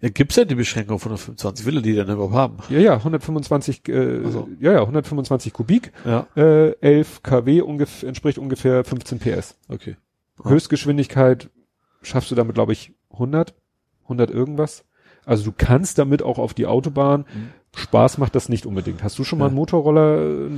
Ja, 0.05 0.10
gibt's 0.10 0.36
ja 0.36 0.44
die 0.44 0.55
Beschränkung 0.55 0.98
von 0.98 1.12
der 1.12 1.16
25, 1.18 1.64
will 1.64 1.76
er 1.76 1.81
die 1.82 1.94
denn 1.94 2.10
überhaupt 2.10 2.35
haben? 2.35 2.56
Ja, 2.68 2.78
ja, 2.78 2.94
125, 2.97 3.89
äh, 3.89 4.20
Ach 4.26 4.31
so. 4.32 4.48
ja, 4.60 4.72
ja, 4.72 4.81
125 4.82 5.55
Kubik, 5.55 5.93
Ja, 6.05 6.26
äh, 6.36 6.72
11 6.82 7.22
kW 7.22 7.62
ungef 7.62 8.02
entspricht 8.02 8.36
ungefähr 8.36 8.85
15 8.85 9.18
PS. 9.18 9.56
okay. 9.70 9.97
Ah. 10.43 10.51
Höchstgeschwindigkeit 10.51 11.48
schaffst 12.02 12.31
du 12.31 12.35
damit, 12.35 12.55
glaube 12.55 12.74
ich, 12.74 12.93
100, 13.12 13.55
100 14.02 14.31
irgendwas. 14.31 14.85
Also 15.24 15.44
du 15.44 15.52
kannst 15.56 15.97
damit 15.97 16.22
auch 16.22 16.39
auf 16.39 16.52
die 16.52 16.66
Autobahn. 16.66 17.24
Spaß 17.74 18.18
macht 18.18 18.35
das 18.35 18.51
nicht 18.51 18.66
unbedingt. 18.66 19.02
Hast 19.02 19.18
du 19.18 19.24
schon 19.24 19.39
mal 19.39 19.47
einen 19.47 19.55
Motorroller, 19.55 20.18
äh, 20.18 20.51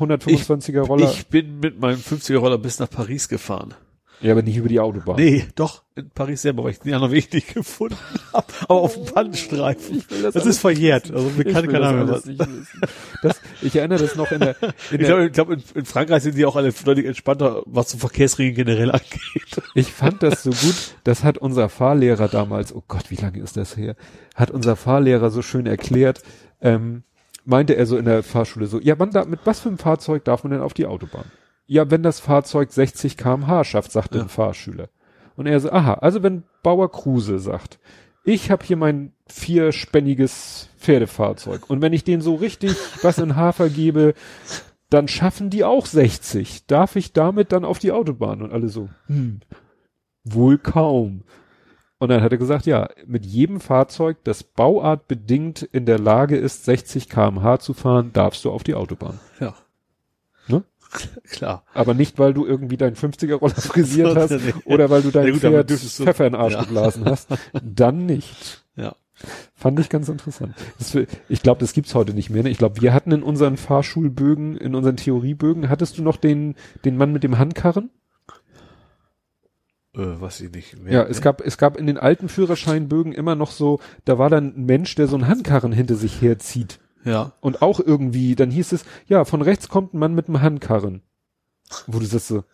125er 0.00 0.80
Roller? 0.80 1.10
Ich 1.10 1.26
bin 1.26 1.60
mit 1.60 1.78
meinem 1.78 1.98
50er 1.98 2.38
Roller 2.38 2.56
bis 2.56 2.78
nach 2.78 2.88
Paris 2.88 3.28
gefahren. 3.28 3.74
Ja, 4.20 4.32
aber 4.32 4.42
nicht 4.42 4.56
über 4.56 4.68
die 4.68 4.80
Autobahn. 4.80 5.16
Nee, 5.16 5.44
doch, 5.56 5.82
in 5.94 6.08
Paris 6.10 6.42
selber, 6.42 6.64
weil 6.64 6.70
ich 6.70 6.78
den 6.78 6.94
anderen 6.94 7.12
Weg 7.12 7.32
nicht 7.34 7.52
gefunden 7.54 7.96
habe. 8.32 8.46
Aber 8.62 8.80
auf 8.80 8.94
dem 8.94 9.04
Pannenstreifen. 9.04 10.02
das 10.22 10.34
Das, 10.34 10.46
ist 10.46 10.60
verjährt. 10.60 11.12
Also 11.12 11.30
mir 11.36 11.44
kann 11.44 11.68
keiner 11.68 11.92
mehr 11.92 12.08
was. 12.08 12.24
nicht 12.24 12.38
wissen. 12.38 12.80
Das, 13.22 13.40
ich 13.60 13.76
erinnere 13.76 13.98
das 13.98 14.16
noch 14.16 14.30
in 14.32 14.40
der, 14.40 14.56
in 14.90 15.00
Ich 15.00 15.06
glaube, 15.06 15.30
glaub, 15.30 15.50
in, 15.50 15.62
in 15.74 15.84
Frankreich 15.84 16.22
sind 16.22 16.36
die 16.36 16.46
auch 16.46 16.56
alle 16.56 16.72
deutlich 16.72 17.06
entspannter, 17.06 17.62
was 17.66 17.90
so 17.90 17.98
Verkehrsregeln 17.98 18.54
generell 18.54 18.90
angeht. 18.90 19.62
Ich 19.74 19.92
fand 19.92 20.22
das 20.22 20.42
so 20.42 20.50
gut, 20.50 20.96
das 21.04 21.22
hat 21.22 21.36
unser 21.36 21.68
Fahrlehrer 21.68 22.28
damals, 22.28 22.74
oh 22.74 22.82
Gott, 22.88 23.10
wie 23.10 23.16
lange 23.16 23.40
ist 23.40 23.56
das 23.56 23.76
her, 23.76 23.96
hat 24.34 24.50
unser 24.50 24.76
Fahrlehrer 24.76 25.30
so 25.30 25.42
schön 25.42 25.66
erklärt, 25.66 26.22
ähm, 26.62 27.02
meinte 27.44 27.76
er 27.76 27.86
so 27.86 27.96
in 27.96 28.06
der 28.06 28.22
Fahrschule 28.22 28.66
so, 28.66 28.80
ja, 28.80 28.98
wann 28.98 29.10
da, 29.10 29.24
mit 29.24 29.40
was 29.44 29.60
für 29.60 29.68
einem 29.68 29.78
Fahrzeug 29.78 30.24
darf 30.24 30.42
man 30.42 30.52
denn 30.52 30.60
auf 30.62 30.74
die 30.74 30.86
Autobahn? 30.86 31.26
Ja, 31.66 31.90
wenn 31.90 32.02
das 32.02 32.20
Fahrzeug 32.20 32.70
60 32.72 33.16
kmh 33.16 33.64
schafft, 33.64 33.92
sagte 33.92 34.18
Ja. 34.18 34.24
ein 34.24 34.28
Fahrschüler. 34.28 34.88
Und 35.36 35.46
er 35.46 35.60
so, 35.60 35.70
aha, 35.70 35.94
also 35.94 36.22
wenn 36.22 36.44
Bauer 36.62 36.90
Kruse 36.90 37.38
sagt, 37.38 37.78
ich 38.24 38.50
habe 38.50 38.64
hier 38.64 38.76
mein 38.76 39.12
vierspänniges 39.28 40.68
Pferdefahrzeug 40.78 41.68
und 41.68 41.82
wenn 41.82 41.92
ich 41.92 42.04
denen 42.04 42.22
so 42.22 42.34
richtig 42.34 42.72
was 43.02 43.18
in 43.18 43.36
Hafer 43.36 43.68
gebe, 43.68 44.14
dann 44.90 45.08
schaffen 45.08 45.50
die 45.50 45.64
auch 45.64 45.86
60. 45.86 46.66
Darf 46.66 46.96
ich 46.96 47.12
damit 47.12 47.52
dann 47.52 47.64
auf 47.64 47.78
die 47.78 47.92
Autobahn? 47.92 48.40
Und 48.42 48.52
alle 48.52 48.68
so, 48.68 48.88
hm, 49.06 49.40
wohl 50.24 50.58
kaum. 50.58 51.24
Und 51.98 52.10
dann 52.10 52.22
hat 52.22 52.30
er 52.32 52.38
gesagt, 52.38 52.66
ja, 52.66 52.88
mit 53.06 53.24
jedem 53.26 53.58
Fahrzeug, 53.60 54.18
das 54.24 54.42
bauartbedingt 54.42 55.62
in 55.62 55.86
der 55.86 55.98
Lage 55.98 56.36
ist, 56.36 56.64
60 56.64 57.08
kmh 57.08 57.58
zu 57.58 57.72
fahren, 57.74 58.10
darfst 58.12 58.44
du 58.44 58.50
auf 58.50 58.62
die 58.62 58.74
Autobahn. 58.74 59.18
Ja. 59.40 59.54
Ne? 60.92 61.22
Klar. 61.30 61.64
Aber 61.74 61.94
nicht, 61.94 62.18
weil 62.18 62.34
du 62.34 62.46
irgendwie 62.46 62.76
deinen 62.76 62.96
50er-Roller 62.96 63.54
frisiert 63.56 64.16
hast 64.16 64.30
Nee. 64.30 64.54
oder 64.64 64.90
weil 64.90 65.02
du 65.02 65.10
dein 65.10 65.26
Ja 65.28 65.34
Pferd 65.34 65.70
Pfeffer 65.70 66.26
in 66.26 66.32
den 66.32 66.40
Arsch 66.40 66.54
Ja. 66.54 66.62
geblasen 66.64 67.04
hast. 67.10 67.28
Dann 67.62 68.06
nicht. 68.06 68.64
Ja. 68.76 68.94
Fand 69.54 69.80
ich 69.80 69.88
ganz 69.88 70.08
interessant. 70.10 70.54
Das, 70.78 70.94
ich 71.28 71.42
glaube, 71.42 71.60
das 71.60 71.72
gibt's 71.72 71.94
heute 71.94 72.12
nicht 72.12 72.28
mehr. 72.28 72.42
Ne? 72.42 72.50
Ich 72.50 72.58
glaube, 72.58 72.82
wir 72.82 72.92
hatten 72.92 73.12
in 73.12 73.22
unseren 73.22 73.56
Fahrschulbögen, 73.56 74.56
in 74.58 74.74
unseren 74.74 74.96
Theoriebögen, 74.98 75.70
hattest 75.70 75.96
du 75.96 76.02
noch 76.02 76.18
den, 76.18 76.54
den 76.84 76.98
Mann 76.98 77.12
mit 77.12 77.24
dem 77.24 77.38
Handkarren? 77.38 77.90
Äh, 79.94 80.20
was 80.20 80.40
ich 80.42 80.52
nicht 80.52 80.78
mehr. 80.82 80.92
Ja, 80.92 81.02
es 81.04 81.22
gab, 81.22 81.40
es 81.40 81.56
gab 81.56 81.78
in 81.78 81.86
den 81.86 81.96
alten 81.96 82.28
Führerscheinbögen 82.28 83.12
immer 83.12 83.34
noch 83.34 83.50
so, 83.50 83.80
da 84.04 84.18
war 84.18 84.28
dann 84.28 84.54
ein 84.56 84.66
Mensch, 84.66 84.94
der 84.94 85.06
so 85.06 85.16
einen 85.16 85.28
Handkarren 85.28 85.72
hinter 85.72 85.94
sich 85.94 86.20
herzieht. 86.20 86.78
Ja. 87.06 87.32
Und 87.40 87.62
auch 87.62 87.80
irgendwie, 87.80 88.34
dann 88.34 88.50
hieß 88.50 88.72
es, 88.72 88.84
ja, 89.06 89.24
von 89.24 89.40
rechts 89.40 89.68
kommt 89.68 89.94
ein 89.94 89.98
Mann 89.98 90.14
mit 90.14 90.28
einem 90.28 90.42
Handkarren. 90.42 91.00
Wo 91.86 91.98
du 91.98 92.04
sagst 92.04 92.28
so, 92.28 92.44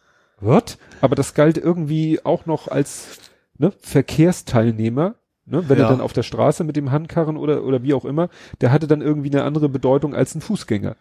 what? 0.41 0.79
Aber 1.01 1.17
das 1.17 1.35
galt 1.35 1.59
irgendwie 1.59 2.21
auch 2.25 2.47
noch 2.47 2.69
als 2.69 3.19
ne, 3.59 3.73
Verkehrsteilnehmer, 3.81 5.15
ne, 5.47 5.69
wenn 5.69 5.79
Ja. 5.79 5.85
er 5.85 5.91
dann 5.91 6.01
auf 6.01 6.13
der 6.13 6.23
Straße 6.23 6.65
mit 6.65 6.77
dem 6.77 6.91
Handkarren 6.91 7.37
oder, 7.37 7.65
oder 7.65 7.83
wie 7.83 7.95
auch 7.95 8.05
immer, 8.05 8.29
der 8.61 8.73
hatte 8.73 8.87
dann 8.87 9.01
irgendwie 9.03 9.31
eine 9.31 9.45
andere 9.45 9.69
Bedeutung 9.69 10.15
als 10.15 10.35
ein 10.35 10.41
Fußgänger. 10.41 10.97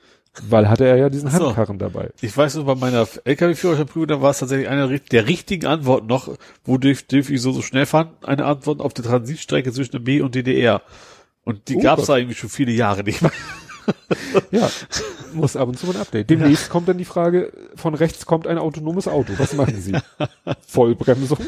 Weil 0.47 0.69
hatte 0.69 0.85
er 0.85 0.95
ja 0.95 1.09
diesen 1.09 1.29
so. 1.29 1.45
Handkarren 1.47 1.77
dabei. 1.77 2.11
Ich 2.21 2.35
weiß 2.35 2.55
noch, 2.55 2.65
bei 2.65 2.75
meiner 2.75 3.05
LKW-Führerscheinprüfung, 3.25 4.07
da 4.07 4.21
war 4.21 4.31
es 4.31 4.39
tatsächlich 4.39 4.69
eine 4.69 4.99
der 4.99 5.27
richtigen 5.27 5.65
Antworten 5.65 6.07
noch, 6.07 6.35
wo 6.63 6.77
dürf, 6.77 7.03
dürf 7.03 7.29
ich 7.29 7.41
so, 7.41 7.51
so 7.51 7.61
schnell 7.61 7.85
fahren, 7.85 8.11
eine 8.23 8.45
Antwort 8.45 8.79
auf 8.79 8.93
der 8.93 9.03
Transitstrecke 9.03 9.73
zwischen 9.73 9.91
dem 9.91 10.03
B 10.05 10.21
und 10.21 10.33
DDR. 10.35 10.81
Und 11.43 11.67
die 11.69 11.77
Oh 11.77 11.81
gab's 11.81 12.05
da 12.05 12.17
irgendwie 12.17 12.35
schon 12.35 12.49
viele 12.49 12.71
Jahre 12.71 13.03
nicht 13.03 13.21
mehr. 13.21 13.31
Ja, 14.51 14.69
muss 15.33 15.55
ab 15.55 15.67
und 15.67 15.77
zu 15.77 15.87
mal 15.87 15.95
ein 15.95 16.01
Update. 16.01 16.29
Demnächst 16.29 16.69
kommt 16.69 16.87
dann 16.87 16.99
die 16.99 17.05
Frage, 17.05 17.51
von 17.75 17.95
rechts 17.95 18.25
kommt 18.27 18.45
ein 18.45 18.59
autonomes 18.59 19.07
Auto. 19.07 19.33
Was 19.37 19.53
machen 19.53 19.81
Sie? 19.81 19.97
Vollbremsung? 20.67 21.39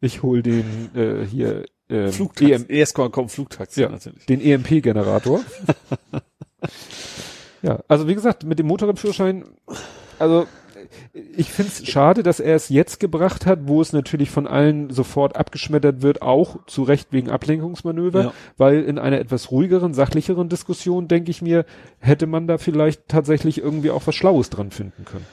Ich 0.00 0.22
hol 0.22 0.42
den 0.42 0.94
äh, 0.94 1.26
hier 1.26 1.64
ähm, 1.88 2.12
Flugtaxi. 2.12 2.52
EM, 2.52 2.66
Erst 2.68 2.94
kommt 2.94 3.12
kommt 3.12 3.32
Flugtaxi 3.32 3.82
ja, 3.82 3.88
natürlich. 3.88 4.24
den 4.26 4.40
EMP-Generator. 4.40 5.44
ja, 7.62 7.80
also 7.88 8.08
wie 8.08 8.14
gesagt, 8.14 8.44
mit 8.44 8.58
dem 8.58 8.66
Motorradführerschein, 8.66 9.44
also 10.18 10.46
ich 11.36 11.50
find's 11.50 11.86
schade, 11.88 12.22
dass 12.22 12.40
er 12.40 12.54
es 12.54 12.68
jetzt 12.68 13.00
gebracht 13.00 13.46
hat, 13.46 13.60
wo 13.68 13.80
es 13.80 13.92
natürlich 13.92 14.30
von 14.30 14.46
allen 14.46 14.90
sofort 14.90 15.36
abgeschmettert 15.36 16.02
wird, 16.02 16.22
auch 16.22 16.64
zu 16.66 16.82
Recht 16.82 17.08
wegen 17.12 17.30
Ablenkungsmanöver, 17.30 18.22
Ja. 18.22 18.32
weil 18.56 18.82
in 18.82 18.98
einer 18.98 19.18
etwas 19.18 19.50
ruhigeren, 19.50 19.94
sachlicheren 19.94 20.48
Diskussion, 20.48 21.08
denke 21.08 21.30
ich 21.30 21.42
mir, 21.42 21.64
hätte 21.98 22.26
man 22.26 22.46
da 22.46 22.58
vielleicht 22.58 23.08
tatsächlich 23.08 23.58
irgendwie 23.58 23.90
auch 23.90 24.06
was 24.06 24.14
Schlaues 24.14 24.50
dran 24.50 24.70
finden 24.70 25.04
können. 25.04 25.26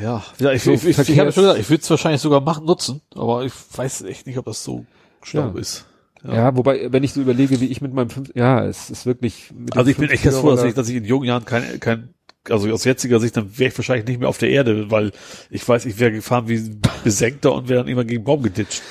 Ja, 0.00 0.22
ja 0.38 0.52
ich, 0.52 0.62
So 0.62 0.72
ich, 0.72 0.84
ich, 0.84 0.98
ich, 0.98 1.16
schon 1.16 1.26
gesagt, 1.26 1.58
ich 1.58 1.68
würde 1.70 1.82
es 1.82 1.90
wahrscheinlich 1.90 2.20
sogar 2.20 2.40
machen, 2.40 2.64
nutzen, 2.64 3.02
aber 3.14 3.44
ich 3.44 3.52
weiß 3.74 4.02
echt 4.02 4.26
nicht, 4.26 4.38
ob 4.38 4.46
das 4.46 4.64
so 4.64 4.86
schlau 5.22 5.52
Ja. 5.54 5.60
ist. 5.60 5.86
Ja. 6.22 6.54
wobei, 6.54 6.92
wenn 6.92 7.02
ich 7.02 7.14
so 7.14 7.20
überlege, 7.22 7.60
wie 7.60 7.66
ich 7.66 7.80
mit 7.80 7.94
meinem 7.94 8.10
fünf, 8.10 8.30
ja, 8.34 8.64
es 8.66 8.90
ist 8.90 9.06
wirklich. 9.06 9.52
Also 9.74 9.90
ich 9.90 9.96
bin 9.96 10.10
echt 10.10 10.22
ganz 10.22 10.36
froh, 10.36 10.50
dass 10.50 10.60
50er 10.60 10.68
ich, 10.68 10.74
dass 10.74 10.88
ich 10.88 10.96
in 10.96 11.04
jungen 11.04 11.24
Jahren 11.24 11.44
kein, 11.46 11.80
kein, 11.80 12.14
also 12.48 12.70
aus 12.72 12.84
jetziger 12.84 13.20
Sicht, 13.20 13.36
dann 13.36 13.58
wäre 13.58 13.70
ich 13.70 13.78
wahrscheinlich 13.78 14.06
nicht 14.06 14.20
mehr 14.20 14.28
auf 14.28 14.38
der 14.38 14.50
Erde, 14.50 14.90
weil 14.90 15.12
ich 15.50 15.66
weiß, 15.68 15.84
ich 15.86 15.98
wäre 15.98 16.12
gefahren 16.12 16.48
wie 16.48 16.56
ein 16.56 16.80
Besenkter 17.04 17.52
und 17.54 17.68
wäre 17.68 17.80
dann 17.80 17.88
immer 17.92 18.04
gegen 18.04 18.24
Baum 18.24 18.42
geditscht. 18.42 18.82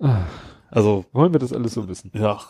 Ah. 0.00 0.22
Also, 0.70 1.06
Wollen 1.12 1.32
wir 1.32 1.38
das 1.38 1.54
alles 1.54 1.72
so 1.72 1.88
wissen? 1.88 2.10
ja. 2.12 2.40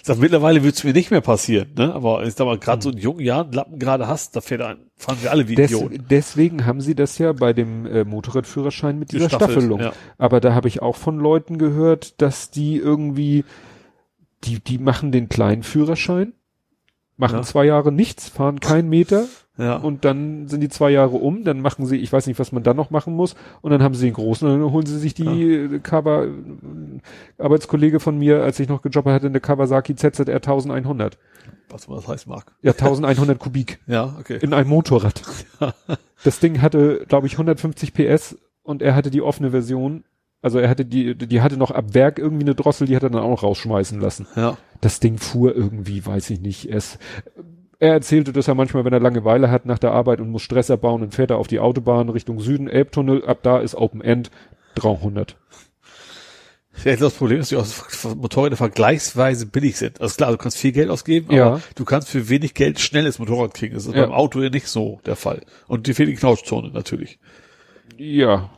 Ich 0.00 0.02
sag, 0.04 0.16
mittlerweile 0.18 0.62
wird 0.62 0.74
es 0.74 0.84
mir 0.84 0.94
nicht 0.94 1.10
mehr 1.10 1.20
passieren, 1.20 1.74
ne? 1.76 1.94
Aber 1.94 2.24
ich 2.24 2.32
sag 2.32 2.46
mal, 2.46 2.58
gerade 2.58 2.80
so 2.80 2.88
in 2.90 2.96
jungen 2.96 3.20
Jahren 3.20 3.52
Lappen 3.52 3.78
gerade 3.78 4.06
hast, 4.08 4.34
da 4.36 4.40
fährt 4.40 4.62
ein, 4.62 4.78
fahren 4.96 5.18
wir 5.20 5.30
alle 5.30 5.48
wie 5.48 5.54
Des, 5.54 5.70
Idioten. 5.70 6.06
deswegen 6.08 6.64
haben 6.64 6.80
sie 6.80 6.94
das 6.94 7.18
ja 7.18 7.34
bei 7.34 7.52
dem 7.52 7.84
äh, 7.84 8.04
Motorradführerschein 8.04 8.98
mit 8.98 9.12
dieser 9.12 9.24
Gestaffelt, 9.26 9.50
Staffelung. 9.52 9.80
ja. 9.80 9.92
Aber 10.16 10.40
da 10.40 10.54
habe 10.54 10.66
ich 10.68 10.80
auch 10.80 10.96
von 10.96 11.18
Leuten 11.18 11.58
gehört, 11.58 12.22
dass 12.22 12.50
die 12.50 12.78
irgendwie, 12.78 13.44
die, 14.44 14.60
die 14.60 14.78
machen 14.78 15.12
den 15.12 15.28
kleinen 15.28 15.62
Führerschein, 15.62 16.32
machen 17.22 17.36
Ja. 17.36 17.42
zwei 17.42 17.64
Jahre 17.64 17.90
nichts, 17.92 18.28
fahren 18.28 18.60
keinen 18.60 18.88
Meter 18.90 19.24
Ja. 19.56 19.76
und 19.76 20.04
dann 20.04 20.48
sind 20.48 20.60
die 20.60 20.68
zwei 20.68 20.90
Jahre 20.90 21.16
um, 21.16 21.44
dann 21.44 21.60
machen 21.60 21.86
sie, 21.86 21.96
ich 21.96 22.12
weiß 22.12 22.26
nicht, 22.26 22.38
was 22.38 22.52
man 22.52 22.62
dann 22.62 22.76
noch 22.76 22.90
machen 22.90 23.14
muss, 23.14 23.34
und 23.62 23.70
dann 23.70 23.82
haben 23.82 23.94
sie 23.94 24.06
den 24.06 24.14
großen 24.14 24.46
und 24.48 24.60
dann 24.60 24.70
holen 24.72 24.86
sie 24.86 24.98
sich 24.98 25.14
die 25.14 25.24
äh, 25.54 25.78
Kawa, 25.78 26.24
äh, 26.24 26.30
Arbeitskollege 27.38 28.00
von 28.00 28.18
mir, 28.18 28.42
als 28.42 28.58
ich 28.60 28.68
noch 28.68 28.82
gejobbt 28.82 29.08
hatte, 29.08 29.26
eine 29.26 29.40
Kawasaki 29.40 29.94
ZZR 29.94 30.34
1100. 30.36 31.18
was 31.70 31.88
man 31.88 31.96
das 31.96 32.08
heißt 32.08 32.26
mag. 32.26 32.52
Ja, 32.62 32.72
1100 32.72 33.38
Kubik 33.38 33.78
Ja, 33.86 34.16
okay. 34.20 34.38
in 34.40 34.52
einem 34.52 34.68
Motorrad. 34.68 35.22
Das 36.24 36.38
Ding 36.38 36.62
hatte, 36.62 37.04
glaube 37.08 37.26
ich, 37.26 37.32
150 37.32 37.94
PS 37.94 38.36
und 38.62 38.80
er 38.80 38.94
hatte 38.94 39.10
die 39.10 39.22
offene 39.22 39.50
Version. 39.50 40.04
Also 40.42 40.58
er 40.58 40.68
hatte 40.68 40.84
die, 40.84 41.14
die 41.14 41.40
hatte 41.40 41.56
noch 41.56 41.70
ab 41.70 41.94
Werk 41.94 42.18
irgendwie 42.18 42.44
eine 42.44 42.54
Drossel, 42.56 42.86
die 42.88 42.96
hat 42.96 43.02
er 43.04 43.10
dann 43.10 43.22
auch 43.22 43.30
noch 43.30 43.42
rausschmeißen 43.44 44.00
lassen. 44.00 44.26
Ja. 44.36 44.58
Das 44.80 44.98
Ding 45.00 45.18
fuhr 45.18 45.54
irgendwie, 45.54 46.04
weiß 46.04 46.30
ich 46.30 46.40
nicht, 46.40 46.66
es, 46.68 46.98
er 47.78 47.92
erzählte 47.92 48.32
das 48.32 48.46
ja 48.48 48.54
manchmal, 48.54 48.84
wenn 48.84 48.92
er 48.92 49.00
Langeweile 49.00 49.50
hat 49.50 49.66
nach 49.66 49.78
der 49.78 49.92
Arbeit 49.92 50.20
und 50.20 50.30
muss 50.30 50.42
Stress 50.42 50.70
abbauen, 50.70 51.00
dann 51.00 51.12
fährt 51.12 51.30
er 51.30 51.38
auf 51.38 51.46
die 51.46 51.60
Autobahn 51.60 52.08
Richtung 52.08 52.40
Süden, 52.40 52.68
Elbtunnel, 52.68 53.24
ab 53.24 53.38
da 53.42 53.58
ist 53.60 53.74
Open 53.76 54.00
End, 54.00 54.30
300. 54.74 55.36
Ja, 56.84 56.96
das 56.96 57.12
Problem 57.14 57.38
ist, 57.38 57.52
dass 57.52 57.84
die 58.02 58.08
Motorräder 58.16 58.56
vergleichsweise 58.56 59.46
billig 59.46 59.76
sind. 59.76 60.00
Also 60.00 60.16
klar, 60.16 60.32
du 60.32 60.38
kannst 60.38 60.56
viel 60.56 60.72
Geld 60.72 60.88
ausgeben, 60.90 61.26
aber 61.28 61.36
Ja. 61.36 61.60
du 61.74 61.84
kannst 61.84 62.08
für 62.08 62.28
wenig 62.30 62.54
Geld 62.54 62.80
schnelles 62.80 63.18
Motorrad 63.18 63.52
kriegen. 63.54 63.74
Das 63.74 63.86
ist 63.86 63.94
Ja. 63.94 64.00
beim 64.06 64.12
Auto 64.12 64.40
ja 64.40 64.48
nicht 64.48 64.66
so 64.68 64.98
der 65.04 65.14
Fall. 65.16 65.42
Und 65.68 65.86
die 65.86 65.94
fehlt 65.94 66.08
die 66.08 66.14
Knautschzone 66.14 66.70
natürlich. 66.72 67.18
Ja. 67.98 68.50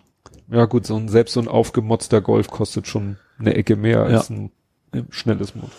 Ja 0.49 0.65
gut, 0.67 0.87
so 0.87 0.97
ein, 0.97 1.09
selbst 1.09 1.33
so 1.35 1.41
ein 1.41 1.49
aufgemotzter 1.49 2.21
Golf 2.21 2.49
kostet 2.49 2.87
schon 2.87 3.17
eine 3.39 3.55
Ecke 3.55 3.77
mehr 3.77 4.03
als 4.03 4.29
Ja. 4.29 4.37
ein 4.37 4.51
schnelles 5.11 5.55
Motor. 5.55 5.71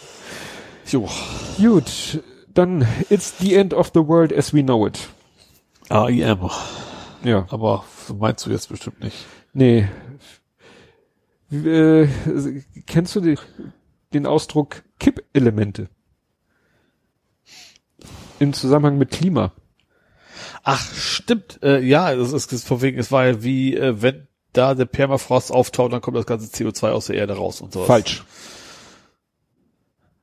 Jo. 0.88 1.10
Gut, 1.57 2.22
dann 2.53 2.86
it's 3.10 3.38
the 3.40 3.56
end 3.56 3.73
of 3.73 3.91
the 3.94 4.02
world 4.07 4.34
as 4.34 4.53
we 4.53 4.64
know 4.64 4.86
it. 4.86 5.07
AIM. 5.90 6.49
Ja. 7.23 7.45
Aber 7.49 7.86
so 8.07 8.14
meinst 8.15 8.45
du 8.45 8.52
jetzt 8.52 8.69
bestimmt 8.69 9.02
nicht. 9.02 9.18
Nee. 9.53 9.88
Äh, 11.52 12.07
kennst 12.88 13.15
du 13.15 13.22
die, 13.22 13.36
den 14.14 14.26
Ausdruck 14.26 14.84
Kippelemente? 14.99 15.90
Im 18.40 18.52
Zusammenhang 18.53 18.98
mit 18.98 19.11
Klima. 19.11 19.53
Ach, 20.64 20.94
stimmt. 20.94 21.60
Äh, 21.64 21.80
ja, 21.82 22.14
das 22.15 22.34
ist, 22.34 22.52
ist 22.52 22.68
von 22.68 22.82
wegen, 22.82 22.98
es 22.99 23.11
war 23.11 23.26
ja 23.27 23.44
wie, 23.44 23.76
äh, 23.76 24.02
wenn 24.02 24.27
da 24.57 24.73
der 24.73 24.86
Permafrost 24.86 25.52
auftaut, 25.52 25.94
dann 25.94 26.02
kommt 26.02 26.18
das 26.18 26.26
ganze 26.26 26.48
CO2 26.48 26.90
aus 26.91 27.07
der 27.07 27.15
Erde 27.18 27.34
raus 27.38 27.61
und 27.61 27.73
sowas. 27.73 27.88
Falsch. 27.88 28.23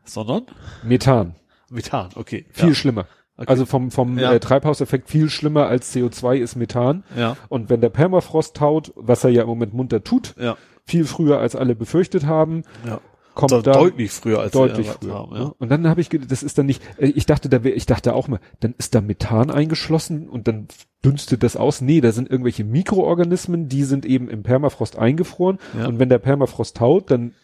Sondern? 0.05 0.47
Methan. 0.83 1.35
Methan, 1.71 2.11
okay. 2.17 2.47
Viel 2.51 2.71
ja. 2.71 2.75
schlimmer. 2.75 3.07
Okay. 3.37 3.49
Also 3.49 3.65
vom, 3.67 3.91
vom 3.91 4.19
Ja. 4.19 4.33
äh, 4.33 4.41
Treibhauseffekt 4.41 5.09
viel 5.09 5.31
schlimmer 5.31 5.67
als 5.67 5.95
CO2 5.95 6.37
ist 6.37 6.57
Methan. 6.57 7.03
Ja, 7.17 7.37
Und 7.49 7.71
wenn 7.71 7.81
der 7.81 7.89
Permafrost 7.89 8.57
taut, 8.57 8.93
was 8.95 9.25
er 9.25 9.31
ja 9.31 9.43
im 9.43 9.49
Moment 9.49 9.73
munter 9.73 10.05
tut, 10.05 10.35
ja, 10.39 10.57
viel 10.85 11.05
früher 11.07 11.39
als 11.39 11.57
alle 11.57 11.75
befürchtet 11.75 12.27
haben, 12.27 12.63
ja. 12.87 13.01
kommt 13.35 13.53
Also 13.53 13.63
da 13.63 13.73
deutlich 13.73 14.11
früher 14.11 14.41
als 14.41 14.53
deutlich 14.53 14.89
früher. 14.91 15.15
haben, 15.15 15.35
ja. 15.35 15.53
Und 15.59 15.71
dann 15.71 15.89
habe 15.89 16.01
ich, 16.03 16.11
das 16.11 16.43
ist 16.43 16.59
dann 16.59 16.67
nicht, 16.67 16.83
äh, 16.99 17.07
ich 17.07 17.25
dachte, 17.25 17.49
da 17.49 17.65
wär, 17.65 17.75
ich 17.75 17.87
dachte 17.87 18.15
auch 18.15 18.29
mal, 18.29 18.41
dann 18.61 18.75
ist 18.77 18.95
da 18.95 19.01
Methan 19.01 19.51
eingeschlossen 19.51 20.29
und 20.29 20.47
dann 20.47 20.69
dünstet 21.05 21.43
das 21.43 21.57
aus. 21.57 21.81
Nee, 21.81 22.01
da 22.01 22.13
sind 22.13 22.31
irgendwelche 22.31 22.65
Mikroorganismen, 22.65 23.69
die 23.69 23.85
sind 23.85 24.07
eben 24.07 24.29
im 24.29 24.43
Permafrost 24.43 24.97
eingefroren. 24.99 25.59
Ja. 25.77 25.87
Und 25.87 25.99
wenn 25.99 26.09
der 26.09 26.19
Permafrost 26.19 26.77
taut, 26.77 27.11
dann 27.11 27.35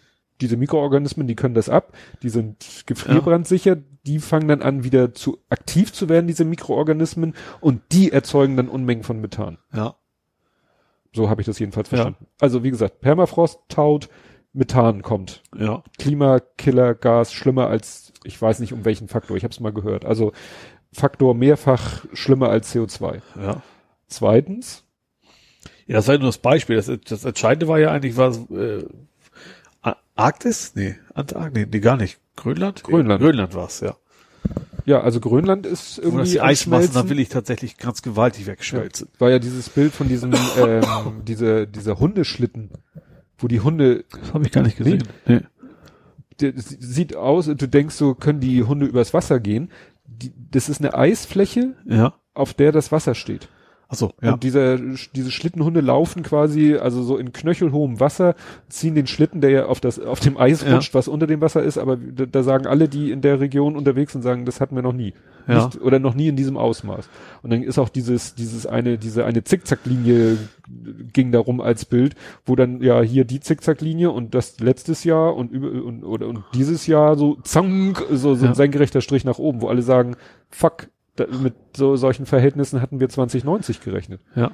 diese 0.41 0.57
Mikroorganismen, 0.57 1.27
die 1.27 1.35
können 1.35 1.55
das 1.55 1.69
ab, 1.69 1.93
die 2.23 2.29
sind 2.29 2.85
gefrierbrandsicher, 2.87 3.77
die 4.07 4.21
fangen 4.21 4.47
dann 4.47 4.63
an, 4.63 4.85
wieder 4.85 5.13
zu 5.13 5.39
aktiv 5.51 5.93
zu 5.93 6.09
werden, 6.09 6.29
diese 6.29 6.45
Mikroorganismen, 6.45 7.35
und 7.61 7.83
die 7.91 8.13
erzeugen 8.13 8.57
dann 8.57 8.69
Unmengen 8.69 9.03
von 9.03 9.21
Methan. 9.21 9.59
Ja. 9.75 9.97
So 11.13 11.29
habe 11.29 11.41
ich 11.41 11.47
das 11.47 11.59
jedenfalls 11.59 11.91
Ja. 11.91 11.97
verstanden. 11.97 12.27
Also 12.41 12.63
wie 12.63 12.71
gesagt, 12.71 13.01
Permafrost 13.01 13.59
taut, 13.69 14.09
Methan 14.53 15.03
kommt. 15.03 15.43
Ja. 15.57 15.83
Klimakillergas 15.99 17.33
schlimmer 17.33 17.67
als, 17.67 18.13
ich 18.25 18.41
weiß 18.41 18.61
nicht 18.61 18.73
um 18.73 18.85
welchen 18.85 19.09
Faktor, 19.09 19.37
ich 19.37 19.43
habe 19.43 19.53
es 19.53 19.61
mal 19.61 19.73
gehört. 19.73 20.05
Also 20.05 20.33
Faktor 20.93 21.35
mehrfach 21.35 22.05
schlimmer 22.13 22.49
als 22.49 22.75
CO2. 22.75 23.21
Ja. 23.41 23.63
Zweitens, 24.07 24.85
Ja, 25.87 25.97
das 25.97 26.09
war 26.09 26.15
ja 26.15 26.21
nur 26.21 26.29
das 26.29 26.39
Beispiel. 26.39 26.77
Das, 26.77 26.91
das 27.05 27.25
Entscheidende 27.25 27.69
war 27.69 27.79
ja 27.79 27.91
eigentlich, 27.91 28.17
was, 28.17 28.39
äh, 28.51 28.85
Arktis? 30.19 30.73
Nee, 30.75 30.97
Antarktis? 31.15 31.53
Nee, 31.55 31.69
nee, 31.71 31.81
gar 31.81 31.97
nicht. 31.97 32.19
Grönland? 32.37 32.83
Grönland. 32.83 33.23
Grönland 33.23 33.55
war's, 33.55 33.81
ja. 33.81 33.97
ja, 34.85 35.01
also 35.01 35.21
Grönland 35.21 35.65
ist 35.65 35.99
Wo 35.99 36.03
irgendwie 36.03 36.23
das 36.23 36.31
die 36.31 36.41
Eismassen, 36.41 36.93
da 36.93 37.09
will 37.09 37.21
ich 37.21 37.29
tatsächlich 37.29 37.79
ganz 37.79 38.03
gewaltig 38.03 38.47
wegschmelzen. 38.47 39.09
war 39.19 39.31
ja 39.31 39.39
dieses 39.39 39.69
Bild 39.69 39.93
von 39.93 40.09
diesem, 40.09 40.33
ähm, 40.59 41.23
diese, 41.25 41.69
dieser 41.69 42.01
Hundeschlitten, 42.01 42.71
wo 43.39 43.47
die 43.47 43.61
Hunde, 43.61 44.05
Das 44.11 44.35
habe 44.35 44.45
ich 44.45 44.53
gar 44.53 44.63
nicht 44.63 44.77
gesehen. 44.77 45.05
Nee. 45.27 45.41
das 46.37 46.69
sieht 46.69 47.15
aus, 47.15 47.47
du 47.47 47.69
denkst 47.69 47.95
so, 47.95 48.15
können 48.15 48.41
die 48.41 48.65
Hunde 48.65 48.87
übers 48.87 49.15
Wasser 49.15 49.39
gehen. 49.39 49.71
Die, 50.21 50.33
das 50.51 50.69
ist 50.69 50.81
eine 50.81 50.95
Eisfläche, 50.95 51.75
Ja. 51.87 52.15
auf 52.35 52.55
der 52.55 52.73
das 52.73 52.91
Wasser 52.93 53.15
steht. 53.15 53.49
Achso, 53.91 54.13
ja. 54.21 54.35
Und 54.35 54.43
dieser, 54.43 54.77
diese 54.77 55.31
Schlittenhunde 55.31 55.81
laufen 55.81 56.23
quasi, 56.23 56.75
also 56.77 57.03
so 57.03 57.17
in 57.17 57.33
knöchelhohem 57.33 58.01
Wasser, 58.01 58.35
ziehen 58.69 58.95
den 58.95 59.07
Schlitten, 59.07 59.41
der 59.41 59.51
ja 59.51 59.65
auf 59.67 59.81
das, 59.81 59.99
auf 59.99 60.21
dem 60.21 60.37
Eis 60.37 60.63
Ja. 60.63 60.75
rutscht, 60.75 60.93
was 60.93 61.09
unter 61.09 61.27
dem 61.27 61.41
Wasser 61.41 61.63
ist, 61.63 61.79
aber 61.79 61.97
da, 61.97 62.27
da 62.27 62.43
sagen 62.43 62.67
alle, 62.67 62.89
die 62.91 63.11
in 63.11 63.23
der 63.23 63.41
Region 63.41 63.77
unterwegs 63.77 64.13
sind, 64.13 64.21
sagen, 64.21 64.45
das 64.45 64.61
hatten 64.61 64.75
wir 64.77 64.83
noch 64.83 64.93
nie. 64.93 65.15
Ja. 65.47 65.65
Nicht, 65.65 65.81
oder 65.81 65.99
noch 65.99 66.15
nie 66.15 66.29
in 66.29 66.37
diesem 66.37 66.59
Ausmaß. 66.59 67.09
Und 67.43 67.51
dann 67.51 67.63
ist 67.63 67.79
auch 67.79 67.89
dieses, 67.89 68.35
dieses 68.35 68.67
eine, 68.67 68.99
diese 68.99 69.25
eine 69.25 69.43
Zickzacklinie 69.43 70.37
ging 71.15 71.33
darum 71.33 71.63
als 71.63 71.87
Bild, 71.87 72.15
wo 72.45 72.57
dann 72.57 72.83
ja 72.83 73.01
hier 73.01 73.25
die 73.25 73.41
Zickzacklinie 73.41 74.11
und 74.11 74.35
das 74.35 74.61
letztes 74.61 75.05
Jahr 75.05 75.35
und 75.35 75.51
über, 75.51 75.69
und, 75.83 76.05
oder, 76.05 76.29
und 76.29 76.45
dieses 76.53 76.87
Jahr 76.87 77.17
so 77.17 77.37
zank, 77.43 78.05
so, 78.11 78.35
so 78.35 78.45
Ja. 78.45 78.51
ein 78.51 78.55
senkrechter 78.55 79.01
Strich 79.01 79.25
nach 79.25 79.39
oben, 79.39 79.63
wo 79.63 79.69
alle 79.69 79.81
sagen, 79.81 80.17
fuck, 80.51 80.89
da, 81.21 81.27
mit 81.27 81.55
so 81.77 81.97
solchen 81.97 82.27
Verhältnissen 82.27 82.81
hatten 82.83 83.01
wir 83.01 83.09
2090 83.09 83.81
gerechnet. 83.81 84.21
Ja. 84.35 84.53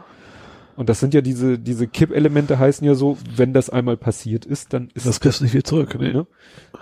Und 0.77 0.89
das 0.89 0.99
sind 0.99 1.15
ja 1.15 1.21
diese, 1.21 1.59
diese 1.59 1.87
Kippelemente 1.87 2.59
heißen 2.59 2.85
ja 2.85 2.95
so, 2.95 3.17
wenn 3.37 3.53
das 3.53 3.71
einmal 3.71 3.97
passiert 3.97 4.45
ist, 4.45 4.73
dann 4.73 4.89
ist 4.95 5.07
Das 5.07 5.21
kriegst 5.21 5.41
du 5.41 5.45
nicht 5.45 5.55
wieder 5.55 5.65
zurück. 5.65 5.97
Nee. 5.99 6.13
Ne? 6.13 6.27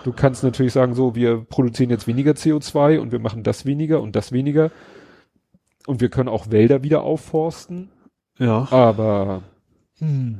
Du 0.03 0.11
kannst 0.11 0.43
natürlich 0.43 0.73
sagen, 0.73 0.95
so, 0.95 1.15
wir 1.15 1.45
produzieren 1.47 1.91
jetzt 1.91 2.07
weniger 2.07 2.31
CO2 2.31 2.99
und 2.99 3.11
wir 3.11 3.19
machen 3.19 3.43
das 3.43 3.65
weniger 3.65 4.01
und 4.01 4.15
das 4.15 4.31
weniger. 4.31 4.71
Und 5.85 6.01
wir 6.01 6.09
können 6.09 6.29
auch 6.29 6.49
Wälder 6.49 6.81
wieder 6.81 7.03
aufforsten, 7.03 7.89
Ja. 8.39 8.67
aber 8.71 9.43
hm, 9.99 10.39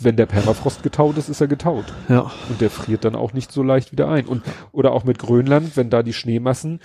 wenn 0.00 0.16
der 0.16 0.26
Permafrost 0.26 0.82
getaut 0.82 1.18
ist, 1.18 1.28
ist 1.28 1.40
er 1.40 1.48
getaut. 1.48 1.84
Ja. 2.08 2.30
Und 2.48 2.60
der 2.60 2.70
friert 2.70 3.04
dann 3.04 3.16
auch 3.16 3.32
nicht 3.32 3.50
so 3.52 3.62
leicht 3.62 3.92
wieder 3.92 4.08
ein. 4.08 4.26
Und, 4.26 4.42
oder 4.72 4.92
auch 4.92 5.04
mit 5.04 5.18
Grönland, 5.18 5.76
wenn 5.76 5.90
da 5.90 6.02
die 6.02 6.12
Schneemassen, 6.12 6.80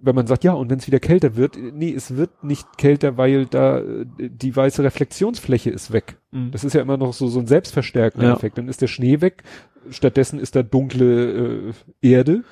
wenn 0.00 0.14
man 0.14 0.26
sagt, 0.28 0.44
ja, 0.44 0.52
und 0.52 0.70
wenn 0.70 0.78
es 0.78 0.86
wieder 0.86 1.00
kälter 1.00 1.34
wird, 1.36 1.56
nee, 1.56 1.92
es 1.92 2.16
wird 2.16 2.44
nicht 2.44 2.78
kälter, 2.78 3.16
weil 3.16 3.46
da 3.46 3.78
äh, 3.80 4.06
die 4.18 4.54
weiße 4.54 4.82
Reflexionsfläche 4.84 5.70
ist 5.70 5.92
weg. 5.92 6.18
Mhm. 6.30 6.52
Das 6.52 6.62
ist 6.62 6.72
ja 6.74 6.80
immer 6.82 6.96
noch 6.96 7.12
so, 7.12 7.26
so 7.28 7.40
ein 7.40 7.46
selbstverstärkender 7.48 8.28
Ja. 8.28 8.34
Effekt. 8.34 8.58
Dann 8.58 8.68
ist 8.68 8.80
der 8.80 8.86
Schnee 8.86 9.20
weg, 9.20 9.42
stattdessen 9.90 10.38
ist 10.38 10.54
da 10.54 10.62
dunkle 10.62 11.70
äh, 11.70 11.72
Erde 12.00 12.44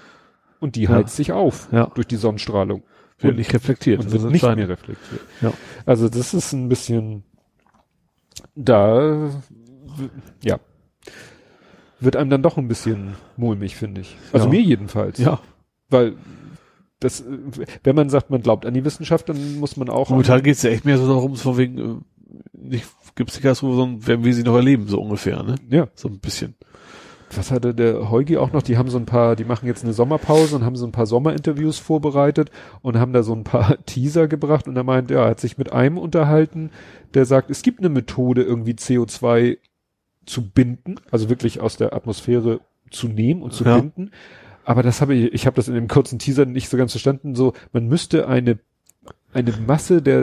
und 0.59 0.75
die 0.77 0.83
Ja. 0.85 0.91
heizt 0.91 1.15
sich 1.17 1.31
auf 1.33 1.69
Ja. 1.71 1.87
durch 1.95 2.07
die 2.09 2.17
Sonnenstrahlung 2.17 2.83
Wird 3.21 3.37
nicht 3.37 3.55
reflektiert. 3.55 4.01
und 4.01 4.11
wird 4.11 4.23
nicht 4.25 4.33
entscheidend. 4.43 4.59
mehr 4.59 4.69
reflektiert. 4.69 5.21
Ja. 5.41 5.53
Also 5.85 6.09
das 6.09 6.35
ist 6.35 6.53
ein 6.53 6.69
bisschen 6.69 7.23
da 8.55 9.31
ja 10.43 10.59
wird 12.01 12.17
einem 12.17 12.29
dann 12.29 12.43
doch 12.43 12.59
ein 12.59 12.69
bisschen 12.69 13.15
mulmig, 13.37 13.77
finde 13.77 14.03
ich. 14.03 14.17
Also 14.33 14.49
mir 14.51 14.61
jedenfalls. 14.61 15.19
Ja. 15.19 15.41
Weil 15.89 16.17
das, 17.01 17.21
äh, 17.21 17.25
wenn 17.85 17.97
man 17.97 18.11
sagt, 18.11 18.31
man 18.31 18.43
glaubt 18.43 18.67
an 18.67 18.75
die 18.75 18.85
Wissenschaft, 18.85 19.29
dann 19.29 19.59
muss 19.59 19.77
man 19.77 19.89
auch 19.89 20.11
Momentan 20.11 20.43
geht's 20.43 20.63
ja 20.63 20.71
echt 20.71 20.85
mehr 20.85 20.99
so 20.99 21.07
darum, 21.07 21.37
so 21.37 21.43
von 21.43 21.59
wegen, 21.59 21.79
äh, 21.79 21.95
nicht, 22.53 22.87
gibt's 23.15 23.35
die 23.37 23.43
Katastrophe, 23.43 23.77
sondern 23.77 24.07
werden 24.07 24.25
wir 24.25 24.35
sie 24.35 24.43
noch 24.43 24.57
erleben, 24.57 24.89
so 24.89 25.01
ungefähr, 25.01 25.43
ne? 25.43 25.55
ja. 25.71 25.89
So 25.95 26.09
ein 26.09 26.19
bisschen. 26.19 26.55
Was 27.35 27.51
hatte 27.51 27.75
der 27.75 28.11
Heugi 28.11 28.37
auch 28.37 28.53
noch? 28.53 28.63
Die 28.63 28.79
haben 28.79 28.89
so 28.89 28.99
ein 28.99 29.05
paar, 29.05 29.35
die 29.35 29.45
machen 29.45 29.67
jetzt 29.67 29.83
eine 29.83 29.93
Sommerpause 29.93 30.55
und 30.55 30.65
haben 30.65 30.77
so 30.77 30.87
ein 30.87 30.93
paar 30.93 31.07
Sommerinterviews 31.07 31.79
vorbereitet 31.79 32.51
und 32.83 32.99
haben 32.99 33.13
da 33.13 33.23
so 33.25 33.35
ein 33.35 33.43
paar 33.45 33.77
Teaser 33.87 34.29
gebracht 34.29 34.69
und 34.69 34.77
er 34.77 34.85
meint, 34.85 35.11
ja, 35.11 35.25
er 35.25 35.31
hat 35.31 35.41
sich 35.41 35.59
mit 35.59 35.73
einem 35.73 35.99
unterhalten, 35.99 36.71
der 37.15 37.25
sagt, 37.25 37.51
es 37.51 37.63
gibt 37.63 37.81
eine 37.81 37.89
Methode, 37.89 38.43
irgendwie 38.43 38.75
CO2 38.75 39.59
zu 40.25 40.49
binden, 40.51 40.97
also 41.11 41.29
wirklich 41.29 41.61
aus 41.61 41.77
der 41.77 41.95
Atmosphäre 41.95 42.61
zu 42.91 43.09
nehmen 43.09 43.43
und 43.43 43.53
zu 43.53 43.65
Ja. 43.65 43.79
binden. 43.79 44.13
Aber 44.67 44.83
das 44.83 45.01
habe 45.01 45.15
ich, 45.15 45.33
ich 45.33 45.47
habe 45.47 45.55
das 45.55 45.69
in 45.69 45.75
dem 45.75 45.87
kurzen 45.87 46.19
Teaser 46.19 46.45
nicht 46.45 46.69
so 46.69 46.77
ganz 46.77 46.91
verstanden. 46.91 47.37
So, 47.37 47.53
man 47.73 47.87
müsste 47.87 48.27
eine 48.29 48.59
eine 49.33 49.53
Masse 49.67 50.03
der 50.03 50.23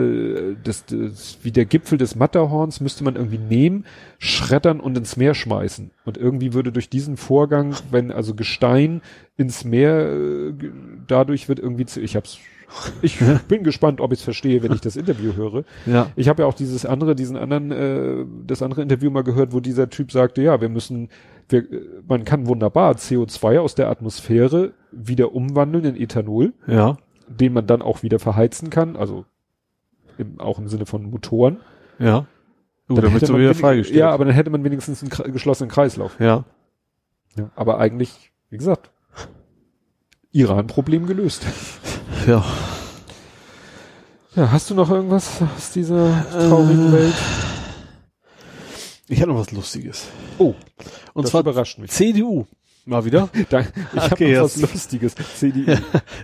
des, 0.54 0.84
des 0.86 1.38
wie 1.42 1.52
der 1.52 1.64
Gipfel 1.64 1.96
des 1.96 2.14
Matterhorns 2.14 2.80
müsste 2.80 3.04
man 3.04 3.16
irgendwie 3.16 3.38
nehmen, 3.38 3.86
schreddern 4.18 4.80
und 4.80 4.98
ins 4.98 5.16
Meer 5.16 5.34
schmeißen. 5.34 5.92
Und 6.04 6.18
irgendwie 6.18 6.52
würde 6.52 6.72
durch 6.72 6.90
diesen 6.90 7.16
Vorgang, 7.16 7.74
wenn 7.90 8.10
also 8.10 8.34
Gestein 8.34 9.00
ins 9.36 9.64
Meer 9.64 10.12
äh, 10.12 10.52
dadurch 11.06 11.48
wird 11.48 11.58
irgendwie 11.58 11.86
ich 11.98 12.14
hab's 12.14 12.38
ich 13.02 13.18
bin 13.48 13.62
gespannt, 13.64 14.00
ob 14.00 14.12
ich 14.12 14.18
es 14.20 14.24
verstehe, 14.24 14.62
wenn 14.62 14.72
ich 14.72 14.80
das 14.80 14.96
Interview 14.96 15.34
höre. 15.34 15.64
Ja. 15.86 16.10
Ich 16.16 16.28
habe 16.28 16.42
ja 16.42 16.48
auch 16.48 16.54
dieses 16.54 16.84
andere, 16.86 17.14
diesen 17.14 17.36
anderen, 17.36 17.70
äh, 17.70 18.24
das 18.46 18.62
andere 18.62 18.82
Interview 18.82 19.10
mal 19.10 19.22
gehört, 19.24 19.52
wo 19.52 19.60
dieser 19.60 19.90
Typ 19.90 20.10
sagte, 20.12 20.42
ja, 20.42 20.60
wir 20.60 20.68
müssen, 20.68 21.08
wir, 21.48 21.60
äh, 21.70 21.80
man 22.06 22.24
kann 22.24 22.46
wunderbar 22.46 22.94
CO2 22.94 23.58
aus 23.60 23.74
der 23.74 23.88
Atmosphäre 23.90 24.72
wieder 24.92 25.34
umwandeln 25.34 25.84
in 25.84 25.96
Ethanol, 25.96 26.52
Ja. 26.66 26.96
den 27.28 27.52
man 27.52 27.66
dann 27.66 27.82
auch 27.82 28.02
wieder 28.02 28.18
verheizen 28.18 28.70
kann, 28.70 28.96
also 28.96 29.24
im, 30.18 30.40
auch 30.40 30.58
im 30.58 30.68
Sinne 30.68 30.86
von 30.86 31.08
Motoren. 31.10 31.58
Ja. 31.98 32.26
Gut, 32.88 32.98
Dann 32.98 33.04
damit 33.06 33.26
so 33.26 33.38
wieder 33.38 33.54
freigestellt. 33.54 33.98
Ja, 33.98 34.10
aber 34.10 34.24
dann 34.26 34.34
hätte 34.34 34.50
man 34.50 34.62
wenigstens 34.64 35.02
einen 35.02 35.32
geschlossenen 35.32 35.70
Kreislauf. 35.70 36.16
ja. 36.20 36.44
Ja. 37.36 37.50
Aber 37.56 37.78
eigentlich, 37.80 38.30
wie 38.50 38.58
gesagt, 38.58 38.90
Iran-Problem 40.30 41.06
gelöst. 41.06 41.44
Ja. 42.26 42.44
Ja, 44.34 44.50
hast 44.50 44.70
du 44.70 44.74
noch 44.74 44.90
irgendwas 44.90 45.40
aus 45.56 45.70
dieser 45.72 46.26
traurigen 46.30 46.88
Äh, 46.88 46.92
Welt? 46.92 47.14
Ich 49.08 49.20
hatte 49.20 49.30
noch 49.30 49.38
was 49.38 49.52
Lustiges. 49.52 50.06
Oh, 50.38 50.54
Und 51.12 51.28
zwar 51.28 51.42
überrascht 51.42 51.78
mich. 51.78 51.90
CDU. 51.90 52.46
Mal 52.86 53.04
wieder. 53.04 53.28
Da, 53.50 53.60
ich 53.94 54.12
Okay, 54.12 54.36
habe 54.36 54.38
noch 54.38 54.44
was. 54.44 54.56
Lustiges. 54.56 55.14
CDU. 55.36 55.76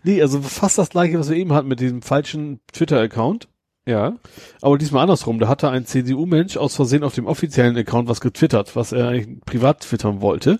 Nee, 0.02 0.20
also 0.22 0.40
fast 0.42 0.78
das 0.78 0.88
gleiche, 0.90 1.18
was 1.18 1.28
wir 1.30 1.36
eben 1.36 1.52
hatten 1.52 1.68
mit 1.68 1.80
diesem 1.80 2.02
falschen 2.02 2.60
Twitter-Account. 2.72 3.48
ja. 3.86 4.14
Aber 4.60 4.76
diesmal 4.78 5.02
andersrum. 5.02 5.38
Da 5.38 5.48
hatte 5.48 5.70
ein 5.70 5.86
CDU-Mensch 5.86 6.56
aus 6.56 6.74
Versehen 6.76 7.04
auf 7.04 7.14
dem 7.14 7.26
offiziellen 7.26 7.76
Account 7.76 8.08
was 8.08 8.20
getwittert, 8.20 8.74
was 8.74 8.92
er 8.92 9.08
eigentlich 9.08 9.40
privat 9.44 9.80
twittern 9.80 10.20
wollte. 10.20 10.58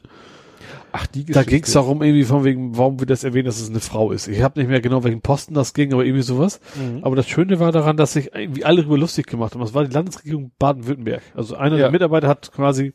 Ach, 0.93 1.07
die 1.07 1.25
Da 1.25 1.43
ging 1.45 1.63
es 1.63 1.73
darum, 1.73 2.03
irgendwie 2.03 2.25
von 2.25 2.45
wegen, 2.45 2.77
warum 2.77 2.99
wir 3.01 3.07
das 3.07 3.25
erwähnen, 3.25 3.47
dass 3.47 3.61
es 3.61 3.71
eine 3.71 3.81
Frau 3.81 4.13
ist. 4.13 4.29
Ich 4.29 4.43
habe 4.43 4.59
nicht 4.59 4.69
mehr 4.69 4.81
genau, 4.81 5.05
welchen 5.05 5.21
Posten 5.21 5.55
das 5.55 5.73
ging, 5.75 5.93
aber 5.93 6.05
irgendwie 6.05 6.23
sowas. 6.23 6.61
Mhm. 6.77 7.05
Aber 7.05 7.17
das 7.17 7.29
Schöne 7.29 7.61
war 7.61 7.73
daran, 7.73 7.97
dass 7.97 8.15
sich 8.15 8.35
irgendwie 8.35 8.65
alle 8.65 8.83
darüber 8.83 8.99
lustig 8.99 9.27
gemacht 9.27 9.55
haben. 9.55 9.61
Das 9.61 9.75
war 9.75 9.85
die 9.85 9.93
Landesregierung 9.93 10.53
Baden-Württemberg. 10.59 11.23
Also 11.35 11.57
einer 11.57 11.77
Ja. 11.77 11.83
der 11.83 11.91
Mitarbeiter 11.93 12.29
hat 12.29 12.51
quasi 12.53 12.93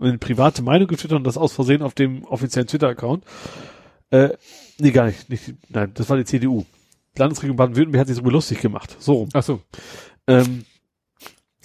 eine 0.00 0.18
private 0.18 0.62
Meinung 0.62 0.88
getwittert 0.88 1.16
und 1.18 1.24
das 1.24 1.36
aus 1.38 1.52
Versehen 1.52 1.82
auf 1.82 1.94
dem 1.94 2.24
offiziellen 2.24 2.66
Twitter-Account. 2.66 3.24
Äh, 4.10 4.30
nee, 4.78 4.90
gar 4.90 5.06
nicht, 5.06 5.28
nicht. 5.30 5.54
Nein, 5.68 5.92
das 5.94 6.08
war 6.10 6.16
die 6.16 6.24
CDU. 6.24 6.64
Die 7.16 7.20
Landesregierung 7.20 7.56
Baden-Württemberg 7.56 8.00
hat 8.00 8.08
sich 8.08 8.16
darüber 8.16 8.32
lustig 8.32 8.60
gemacht. 8.60 8.96
So 8.98 9.12
rum. 9.14 9.28
Ach 9.34 9.42
so. 9.42 9.60
Ähm, 10.26 10.64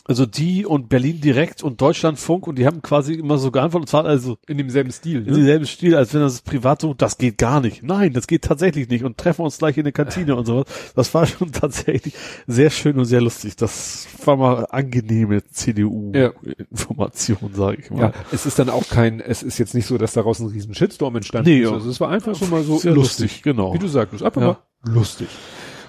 Also 0.09 0.25
die 0.25 0.65
und 0.65 0.89
Berlin 0.89 1.21
direkt 1.21 1.61
und 1.63 1.79
Deutschlandfunk 1.81 2.47
und 2.47 2.57
die 2.57 2.65
haben 2.65 2.81
quasi 2.81 3.13
immer 3.13 3.37
so 3.37 3.51
geantwortet, 3.51 3.83
und 3.83 3.89
zwar 3.89 4.05
also 4.05 4.39
In 4.47 4.57
demselben 4.57 4.89
Stil, 4.91 5.19
in 5.19 5.25
demselben 5.35 5.67
Stil, 5.67 5.95
als 5.95 6.15
wenn 6.15 6.21
das 6.21 6.41
privat 6.41 6.81
so, 6.81 6.95
das 6.95 7.19
geht 7.19 7.37
gar 7.37 7.61
nicht. 7.61 7.83
Nein, 7.83 8.13
das 8.13 8.25
geht 8.25 8.41
tatsächlich 8.43 8.89
nicht 8.89 9.03
und 9.03 9.19
treffen 9.19 9.43
uns 9.43 9.59
gleich 9.59 9.77
in 9.77 9.83
der 9.83 9.93
Kantine 9.93 10.35
und 10.35 10.47
sowas. 10.47 10.65
Das 10.95 11.13
war 11.13 11.27
schon 11.27 11.51
tatsächlich 11.51 12.15
sehr 12.47 12.71
schön 12.71 12.97
und 12.97 13.05
sehr 13.05 13.21
lustig. 13.21 13.55
Das 13.55 14.07
war 14.25 14.35
mal 14.35 14.65
angenehme 14.71 15.43
CDU-Information, 15.45 17.53
sage 17.53 17.77
ich 17.83 17.91
mal. 17.91 17.99
Ja, 18.01 18.13
es 18.31 18.45
ist 18.45 18.57
dann 18.59 18.69
auch 18.69 18.87
kein, 18.89 19.19
es 19.19 19.43
ist 19.43 19.57
jetzt 19.57 19.75
nicht 19.75 19.85
so, 19.85 19.97
dass 19.99 20.13
daraus 20.13 20.39
ein 20.39 20.47
riesen 20.47 20.73
Shitstorm 20.73 21.15
entstanden 21.17 21.49
Nee, 21.49 21.59
ist. 21.61 21.69
ja. 21.69 21.73
Also 21.75 21.89
es 21.89 21.99
war 21.99 22.09
einfach 22.09 22.35
so 22.35 22.45
mal 22.47 22.63
so 22.63 22.77
Sehr 22.77 22.93
lustig, 22.93 23.41
genau. 23.43 23.73
Wie 23.73 23.79
du 23.79 23.87
sagtest, 23.87 24.23
einfach 24.23 24.41
Ja. 24.41 24.47
mal 24.83 24.93
lustig. 24.93 25.27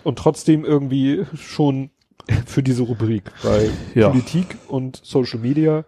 Und 0.04 0.18
trotzdem 0.18 0.64
irgendwie 0.64 1.24
schon 1.34 1.90
für 2.46 2.62
diese 2.62 2.82
Rubrik 2.82 3.24
bei 3.42 3.70
Ja. 3.94 4.08
Politik 4.10 4.56
und 4.68 5.00
Social 5.02 5.38
Media. 5.40 5.84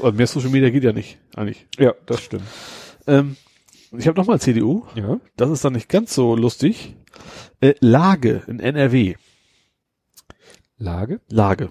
Aber 0.00 0.12
Mehr 0.12 0.26
Social 0.26 0.50
Media 0.50 0.70
geht 0.70 0.84
ja 0.84 0.92
nicht, 0.92 1.18
eigentlich. 1.34 1.66
Ja, 1.78 1.94
das 2.06 2.20
stimmt. 2.22 2.44
Ähm, 3.06 3.36
ich 3.96 4.06
habe 4.08 4.18
nochmal 4.18 4.40
CDU. 4.40 4.84
Ja. 4.94 5.20
Das 5.36 5.50
ist 5.50 5.64
dann 5.64 5.72
nicht 5.74 5.88
ganz 5.88 6.14
so 6.14 6.36
lustig. 6.36 6.96
Äh, 7.60 7.74
Lage 7.80 8.42
in 8.46 8.60
NRW. 8.60 9.14
Lage. 10.78 11.20
Lage. 11.28 11.70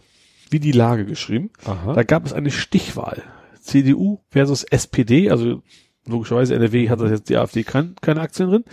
Wie 0.49 0.59
die 0.59 0.71
Lage 0.71 1.05
geschrieben. 1.05 1.51
Aha. 1.65 1.93
Da 1.93 2.03
gab 2.03 2.25
es 2.25 2.33
eine 2.33 2.51
Stichwahl. 2.51 3.23
CDU 3.61 4.19
versus 4.29 4.63
SPD, 4.63 5.29
also 5.31 5.61
logischerweise 6.07 6.55
NRW 6.55 6.89
hat 6.89 7.01
das 7.01 7.11
jetzt 7.11 7.29
die 7.29 7.37
AfD 7.37 7.63
kein, 7.63 7.95
keine 8.01 8.21
Aktien 8.21 8.49
drin. 8.49 8.63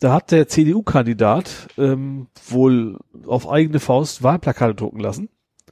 Da 0.00 0.12
hat 0.12 0.30
der 0.30 0.46
CDU-Kandidat 0.48 1.68
ähm, 1.78 2.26
wohl 2.48 2.98
auf 3.26 3.48
eigene 3.48 3.80
Faust 3.80 4.22
Wahlplakate 4.22 4.74
drucken 4.74 5.00
lassen. 5.00 5.28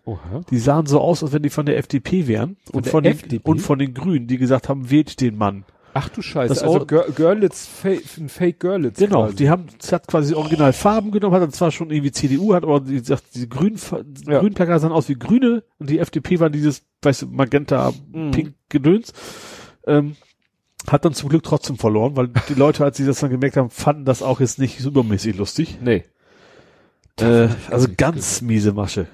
Oha. 0.07 0.41
Die 0.51 0.59
sahen 0.59 0.87
so 0.87 1.01
aus, 1.01 1.23
als 1.23 1.33
wenn 1.33 1.43
die 1.43 1.51
von 1.51 1.67
der 1.67 1.79
FDP 1.79 2.27
wären 2.27 2.57
und 2.73 2.87
der 2.87 2.93
von 2.93 3.05
den, 3.05 3.13
FDP? 3.13 3.49
und 3.51 3.59
von 3.61 3.79
den 3.79 3.95
Grünen, 3.95 4.27
die 4.27 4.37
gesagt 4.39 4.69
haben, 4.69 4.91
wählt 4.91 5.21
den 5.21 5.37
Mann. 5.37 5.65
Ach 5.97 6.09
du 6.09 6.23
Scheiße. 6.23 6.53
Das 6.53 6.63
also 6.63 6.85
Gir 6.87 7.05
Görlitz, 7.15 7.67
Fake, 7.69 8.03
ein 8.19 8.29
Fake 8.29 8.59
Görlitz. 8.61 8.99
Genau, 8.99 9.23
quasi. 9.27 9.37
die 9.37 9.49
haben, 9.49 9.67
es 9.81 9.93
hat 9.93 10.09
quasi 10.09 10.35
original 10.35 10.73
Farben 10.73 11.13
genommen, 11.13 11.35
hat 11.35 11.43
dann 11.43 11.53
zwar 11.53 11.71
schon 11.71 11.91
irgendwie 11.91 12.11
CDU, 12.11 12.53
hat 12.55 12.65
aber 12.65 12.81
die 12.81 12.99
sagt, 12.99 13.23
diese 13.35 13.47
grünen, 13.47 13.79
die 14.05 14.31
Ja. 14.31 14.41
grünen 14.41 14.55
Plakate 14.55 14.81
sahen 14.81 14.93
aus 14.93 15.09
wie 15.09 15.15
grüne 15.15 15.63
und 15.79 15.89
die 15.89 16.01
FDP 16.01 16.41
war 16.41 16.51
dieses, 16.51 16.83
weißt 17.03 17.23
du, 17.23 17.27
Magenta, 17.29 17.93
Mhm. 18.13 18.31
Pink 18.33 18.55
Gedöns. 18.69 19.13
Ähm, 19.87 20.17
hat 20.89 21.05
dann 21.05 21.15
zum 21.15 21.29
Glück 21.29 21.43
trotzdem 21.43 21.77
verloren, 21.79 22.17
weil 22.17 22.29
die 22.49 22.55
Leute, 22.55 22.85
als 22.85 22.97
sie 22.97 23.07
das 23.07 23.21
dann 23.21 23.31
gemerkt 23.31 23.57
haben, 23.57 23.71
fanden 23.71 24.05
das 24.05 24.23
auch 24.23 24.41
jetzt 24.41 24.59
nicht 24.59 24.81
übermäßig 24.81 25.37
lustig. 25.37 25.79
Nee. 25.83 26.05
Äh, 27.21 27.49
also 27.71 27.89
ganz 27.97 28.43
miese 28.43 28.73
Masche. 28.73 29.07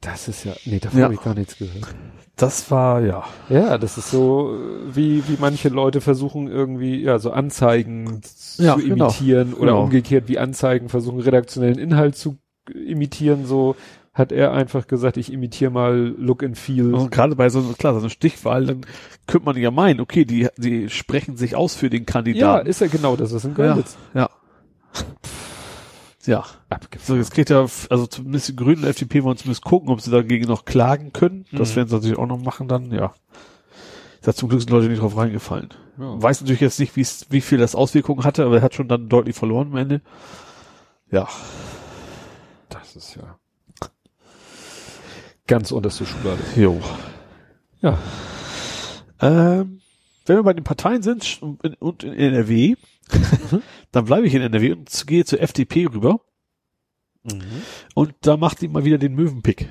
Das 0.00 0.28
ist 0.28 0.44
ja, 0.44 0.52
nee, 0.66 0.78
davon 0.78 0.98
Ja. 0.98 1.04
habe 1.06 1.14
ich 1.14 1.22
gar 1.22 1.34
nichts 1.34 1.56
gehört. 1.56 1.94
Das 2.36 2.70
war, 2.70 3.00
ja. 3.00 3.24
Ja, 3.48 3.78
das 3.78 3.96
ist 3.96 4.10
so, 4.10 4.52
äh, 4.54 4.96
wie, 4.96 5.26
wie 5.28 5.36
manche 5.40 5.68
Leute 5.68 6.00
versuchen 6.00 6.48
irgendwie, 6.48 7.00
ja, 7.00 7.18
so 7.18 7.30
Anzeigen 7.30 8.20
Ja, 8.58 8.74
zu 8.76 8.82
genau. 8.82 9.06
imitieren 9.06 9.54
oder 9.54 9.72
Genau. 9.72 9.84
umgekehrt, 9.84 10.24
wie 10.28 10.38
Anzeigen 10.38 10.88
versuchen, 10.88 11.20
redaktionellen 11.20 11.78
Inhalt 11.78 12.16
zu 12.16 12.36
imitieren, 12.72 13.46
so 13.46 13.76
hat 14.14 14.30
er 14.32 14.52
einfach 14.52 14.86
gesagt, 14.86 15.16
ich 15.16 15.32
imitiere 15.32 15.70
mal 15.72 16.14
Look 16.16 16.42
and 16.44 16.56
Feel. 16.56 16.94
Und 16.94 17.10
gerade 17.10 17.34
bei 17.36 17.48
so, 17.50 17.60
klar, 17.76 17.94
so 17.94 18.00
einer 18.00 18.10
Stichwahl, 18.10 18.64
dann 18.64 18.86
könnte 19.26 19.44
man 19.46 19.56
ja 19.56 19.70
meinen, 19.72 20.00
okay, 20.00 20.24
die, 20.24 20.48
die 20.56 20.88
sprechen 20.88 21.36
sich 21.36 21.56
aus 21.56 21.74
für 21.74 21.90
den 21.90 22.02
ja, 22.02 22.12
Kandidaten. 22.12 22.68
ist 22.68 22.80
ja 22.80 22.86
genau 22.86 23.16
das, 23.16 23.34
was 23.34 23.44
in 23.44 23.54
Görlitz 23.54 23.96
Ja. 24.14 24.30
Ja. 26.26 26.44
abgefahren. 26.70 27.06
So, 27.06 27.16
jetzt 27.16 27.34
geht 27.34 27.50
ja, 27.50 27.60
also 27.90 28.06
zumindest 28.06 28.48
die 28.48 28.56
Grünen 28.56 28.84
und 28.84 28.88
FDP 28.88 29.24
wollen 29.24 29.36
zumindest 29.36 29.64
gucken, 29.64 29.90
ob 29.90 30.00
sie 30.00 30.10
dagegen 30.10 30.46
noch 30.46 30.64
klagen 30.64 31.12
können. 31.12 31.44
Das 31.52 31.72
Mhm. 31.72 31.76
werden 31.76 31.88
sie 31.88 31.94
natürlich 31.96 32.18
auch 32.18 32.26
noch 32.26 32.38
machen 32.40 32.68
dann, 32.68 32.90
ja. 32.92 33.12
Da 34.22 34.32
zum 34.32 34.48
Glück 34.48 34.60
sind 34.62 34.70
Leute 34.70 34.88
nicht 34.88 35.02
drauf 35.02 35.16
reingefallen. 35.18 35.68
Ja. 35.98 36.22
Weiß 36.22 36.40
natürlich 36.40 36.60
jetzt 36.62 36.80
nicht, 36.80 36.96
wie 36.96 37.40
viel 37.42 37.58
das 37.58 37.74
Auswirkungen 37.74 38.24
hatte, 38.24 38.44
aber 38.46 38.56
er 38.56 38.62
hat 38.62 38.74
schon 38.74 38.88
dann 38.88 39.08
deutlich 39.10 39.36
verloren 39.36 39.68
am 39.72 39.76
Ende. 39.76 40.00
Ja. 41.10 41.28
Das 42.70 42.96
ist 42.96 43.16
ja 43.16 43.36
ganz 45.46 45.72
unterste 45.72 46.06
Schublade. 46.06 46.40
Jo. 46.56 46.80
Ja. 47.80 47.98
Ähm, 49.20 49.80
wenn 50.26 50.36
wir 50.36 50.42
bei 50.42 50.52
den 50.54 50.64
Parteien 50.64 51.02
sind 51.02 51.40
und 51.42 52.04
in, 52.04 52.14
NRW, 52.14 52.76
dann 53.92 54.04
bleibe 54.06 54.26
ich 54.26 54.34
in 54.34 54.42
NRW 54.42 54.72
und 54.72 55.06
gehe 55.06 55.24
zur 55.24 55.40
FDP 55.40 55.86
rüber. 55.86 56.20
Und 57.94 58.14
da 58.20 58.36
macht 58.36 58.60
die 58.60 58.68
mal 58.68 58.84
wieder 58.84 58.98
den 58.98 59.14
Möwenpick. 59.14 59.68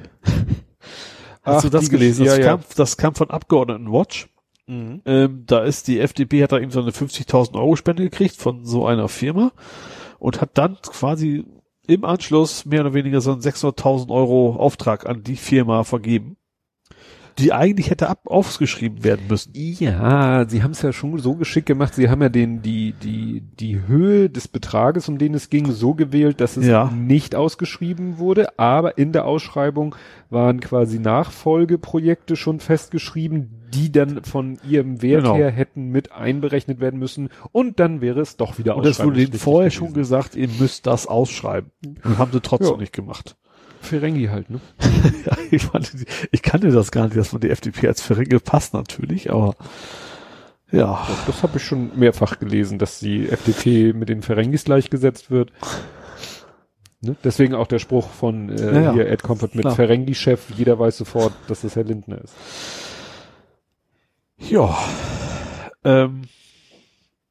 Hast 1.43 1.57
Ach, 1.57 1.61
du 1.61 1.69
das 1.69 1.89
gelesen? 1.89 2.25
Das, 2.25 2.37
ja. 2.37 2.43
kam, 2.43 2.61
das 2.75 2.97
kam 2.97 3.15
von 3.15 3.29
Abgeordnetenwatch. 3.29 4.29
Mhm. 4.65 5.01
Ähm, 5.05 5.43
da 5.45 5.63
ist 5.63 5.87
die 5.87 5.99
FDP, 5.99 6.43
hat 6.43 6.53
da 6.53 6.59
eben 6.59 6.71
so 6.71 6.81
eine 6.81 6.91
50.000 6.91 7.55
Euro 7.55 7.75
Spende 7.75 8.03
gekriegt 8.03 8.37
von 8.37 8.65
so 8.65 8.87
einer 8.87 9.09
Firma 9.09 9.51
und 10.19 10.39
hat 10.41 10.57
dann 10.57 10.77
quasi 10.81 11.43
im 11.87 12.05
Anschluss 12.05 12.65
mehr 12.65 12.81
oder 12.81 12.93
weniger 12.93 13.21
so 13.21 13.31
einen 13.31 13.41
600.000 13.41 14.09
Euro 14.09 14.55
Auftrag 14.55 15.05
an 15.05 15.23
die 15.23 15.35
Firma 15.35 15.83
vergeben, 15.83 16.37
die 17.39 17.51
eigentlich 17.53 17.89
hätte 17.89 18.09
ab 18.09 18.19
aufgeschrieben 18.25 19.03
werden 19.03 19.25
müssen. 19.27 19.51
Ja, 19.55 20.47
sie 20.47 20.61
haben 20.63 20.71
es 20.71 20.81
ja 20.81 20.93
schon 20.93 21.17
so 21.19 21.35
geschickt 21.35 21.65
gemacht. 21.67 21.95
Sie 21.95 22.09
haben 22.09 22.21
ja 22.21 22.29
den 22.29 22.61
die 22.61 22.93
die 22.93 23.41
die 23.59 23.81
Höhe 23.87 24.29
des 24.29 24.47
Betrages, 24.47 25.09
um 25.09 25.17
den 25.17 25.33
es 25.33 25.49
ging, 25.49 25.71
so 25.71 25.93
gewählt, 25.93 26.41
dass 26.41 26.57
es 26.57 26.65
Ja. 26.67 26.91
nicht 26.95 27.35
ausgeschrieben 27.35 28.17
wurde. 28.19 28.59
Aber 28.59 28.97
in 28.97 29.11
der 29.13 29.25
Ausschreibung 29.25 29.95
waren 30.29 30.59
quasi 30.59 30.99
Nachfolgeprojekte 30.99 32.35
schon 32.35 32.59
festgeschrieben, 32.59 33.49
die 33.73 33.91
dann 33.91 34.23
von 34.23 34.57
ihrem 34.67 35.01
Wert 35.01 35.23
Genau. 35.23 35.35
her 35.35 35.51
hätten 35.51 35.89
mit 35.89 36.11
einberechnet 36.11 36.79
werden 36.79 36.99
müssen. 36.99 37.29
Und 37.51 37.79
dann 37.79 38.01
wäre 38.01 38.21
es 38.21 38.37
doch 38.37 38.57
wieder 38.57 38.75
Und 38.77 38.85
es 38.85 39.03
wurde 39.03 39.27
vorher 39.37 39.69
gewesen. 39.69 39.85
schon 39.87 39.93
gesagt, 39.93 40.35
ihr 40.35 40.49
müsst 40.59 40.87
das 40.87 41.07
ausschreiben. 41.07 41.71
Und 42.03 42.17
haben 42.17 42.31
sie 42.31 42.41
trotzdem 42.41 42.73
Ja. 42.75 42.77
nicht 42.77 42.93
gemacht. 42.93 43.35
Ferengi 43.83 44.27
halt, 44.27 44.49
ne? 44.49 44.59
ja, 45.25 45.37
ich, 45.51 45.63
fand, 45.63 45.91
ich 46.31 46.41
kannte 46.41 46.71
das 46.71 46.91
gar 46.91 47.05
nicht, 47.05 47.17
dass 47.17 47.31
man 47.31 47.41
die 47.41 47.49
FDP 47.49 47.87
als 47.87 48.01
Verringel 48.01 48.39
passt 48.39 48.73
natürlich, 48.73 49.31
aber 49.31 49.55
ja. 50.71 51.07
Das 51.27 51.43
habe 51.43 51.57
ich 51.57 51.63
schon 51.63 51.97
mehrfach 51.97 52.39
gelesen, 52.39 52.79
dass 52.79 52.99
die 52.99 53.29
FDP 53.29 53.93
mit 53.93 54.09
den 54.09 54.23
Ferengis 54.23 54.63
gleichgesetzt 54.63 55.29
wird. 55.29 55.51
Ne? 56.99 57.15
Deswegen 57.23 57.53
auch 57.53 57.67
der 57.67 57.79
Spruch 57.79 58.09
von 58.09 58.49
äh, 58.49 58.73
Ja, 58.73 58.81
ja. 58.81 58.93
hier 58.93 59.07
Ed 59.07 59.21
Comfort 59.21 59.51
mit. 59.53 59.69
Ferengi-Chef, 59.69 60.49
jeder 60.57 60.79
weiß 60.79 60.97
sofort, 60.97 61.33
dass 61.47 61.63
es 61.63 61.75
Herr 61.75 61.83
Lindner 61.83 62.21
ist. 62.21 62.33
Ja. 64.37 64.75
Ähm, 65.83 66.23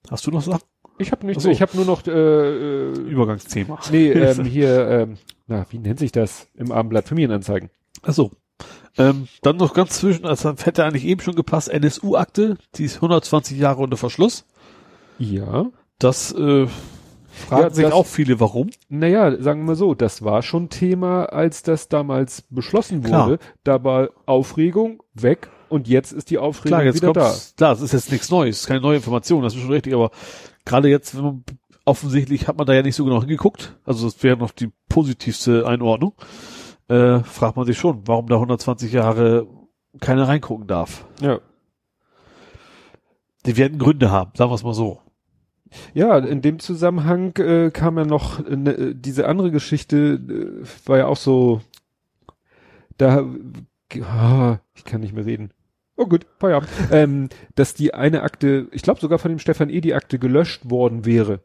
hast 0.08 0.26
du 0.26 0.30
noch 0.30 0.42
Sachen? 0.42 0.62
Ich 1.02 1.12
habe 1.12 1.26
nichts, 1.26 1.42
so. 1.42 1.50
ich 1.50 1.60
habe 1.62 1.76
nur 1.76 1.84
noch 1.84 2.06
äh, 2.06 2.10
äh, 2.10 2.92
Übergangsthema. 2.92 3.78
nee, 3.90 4.08
ähm, 4.12 4.44
hier, 4.44 4.88
ähm, 4.88 5.18
na, 5.46 5.66
wie 5.70 5.78
nennt 5.78 5.98
sich 5.98 6.12
das 6.12 6.48
im 6.54 6.72
Abendblatt 6.72 7.08
Familienanzeigen? 7.08 7.68
Achso. 8.02 8.30
Ähm, 8.98 9.26
dann 9.42 9.56
noch 9.56 9.74
ganz 9.74 9.98
zwischen, 9.98 10.26
also 10.26 10.54
hätte 10.62 10.84
eigentlich 10.84 11.04
eben 11.04 11.20
schon 11.20 11.34
gepasst, 11.34 11.68
NSU-Akte, 11.70 12.56
die 12.74 12.84
ist 12.84 12.96
120 12.96 13.58
Jahre 13.58 13.82
unter 13.82 13.96
Verschluss. 13.96 14.44
Ja. 15.18 15.66
Das 15.98 16.32
äh, 16.32 16.66
fragen 17.32 17.62
Ja, 17.62 17.70
sich 17.70 17.84
das- 17.84 17.92
auch 17.94 18.06
viele, 18.06 18.38
warum. 18.40 18.70
Naja, 18.88 19.40
sagen 19.42 19.60
wir 19.62 19.68
mal 19.68 19.76
so, 19.76 19.94
das 19.94 20.22
war 20.22 20.42
schon 20.42 20.68
Thema, 20.68 21.24
als 21.26 21.62
das 21.62 21.88
damals 21.88 22.42
beschlossen 22.50 23.02
Klar. 23.02 23.26
wurde. 23.26 23.38
Da 23.64 23.82
war 23.82 24.10
Aufregung 24.26 25.02
weg 25.14 25.48
und 25.70 25.88
jetzt 25.88 26.12
ist 26.12 26.28
die 26.30 26.38
Aufregung 26.38 26.78
Klar, 26.78 26.84
jetzt 26.84 26.96
wieder 27.02 27.12
da. 27.14 27.34
klar, 27.56 27.72
es 27.72 27.80
ist 27.80 27.92
jetzt 27.92 28.12
nichts 28.12 28.30
Neues, 28.30 28.66
keine 28.66 28.80
neue 28.82 28.96
Information, 28.96 29.42
das 29.42 29.54
ist 29.54 29.60
schon 29.62 29.70
richtig, 29.72 29.94
aber 29.94 30.10
gerade 30.64 30.88
jetzt, 30.88 31.16
wenn 31.16 31.24
man 31.24 31.44
offensichtlich 31.84 32.48
hat 32.48 32.56
man 32.56 32.66
da 32.66 32.74
ja 32.74 32.82
nicht 32.82 32.96
so 32.96 33.04
genau 33.04 33.20
hingeguckt, 33.20 33.76
also 33.84 34.06
das 34.06 34.22
wäre 34.22 34.36
noch 34.36 34.52
die 34.52 34.70
positivste 34.88 35.66
Einordnung, 35.66 36.14
äh, 36.88 37.20
fragt 37.20 37.56
man 37.56 37.66
sich 37.66 37.78
schon, 37.78 38.06
warum 38.06 38.28
da 38.28 38.36
120 38.36 38.92
Jahre 38.92 39.46
keiner 40.00 40.28
reingucken 40.28 40.66
darf. 40.66 41.06
Ja. 41.20 41.40
Die 43.46 43.56
werden 43.56 43.78
Gründe 43.78 44.10
haben, 44.10 44.30
sagen 44.34 44.50
wir 44.50 44.54
es 44.54 44.62
mal 44.62 44.74
so. 44.74 45.00
Ja, 45.94 46.18
in 46.18 46.42
dem 46.42 46.58
Zusammenhang 46.58 47.34
äh, 47.38 47.70
kam 47.70 47.96
ja 47.96 48.04
noch 48.04 48.46
ne, 48.46 48.94
diese 48.94 49.26
andere 49.26 49.50
Geschichte, 49.50 50.20
äh, 50.28 50.88
war 50.88 50.98
ja 50.98 51.06
auch 51.06 51.16
so, 51.16 51.62
da, 52.98 53.26
ah, 54.02 54.58
ich 54.74 54.84
kann 54.84 55.00
nicht 55.00 55.14
mehr 55.14 55.26
reden. 55.26 55.52
Oh 56.02 56.06
gut, 56.06 56.26
Feierabend. 56.38 56.68
ähm, 56.90 57.28
dass 57.54 57.74
die 57.74 57.94
eine 57.94 58.22
Akte, 58.22 58.66
ich 58.72 58.82
glaube 58.82 59.00
sogar 59.00 59.18
von 59.18 59.30
dem 59.30 59.38
Stefan 59.38 59.70
E. 59.70 59.80
die 59.80 59.94
Akte 59.94 60.18
gelöscht 60.18 60.68
worden 60.68 61.04
wäre. 61.04 61.40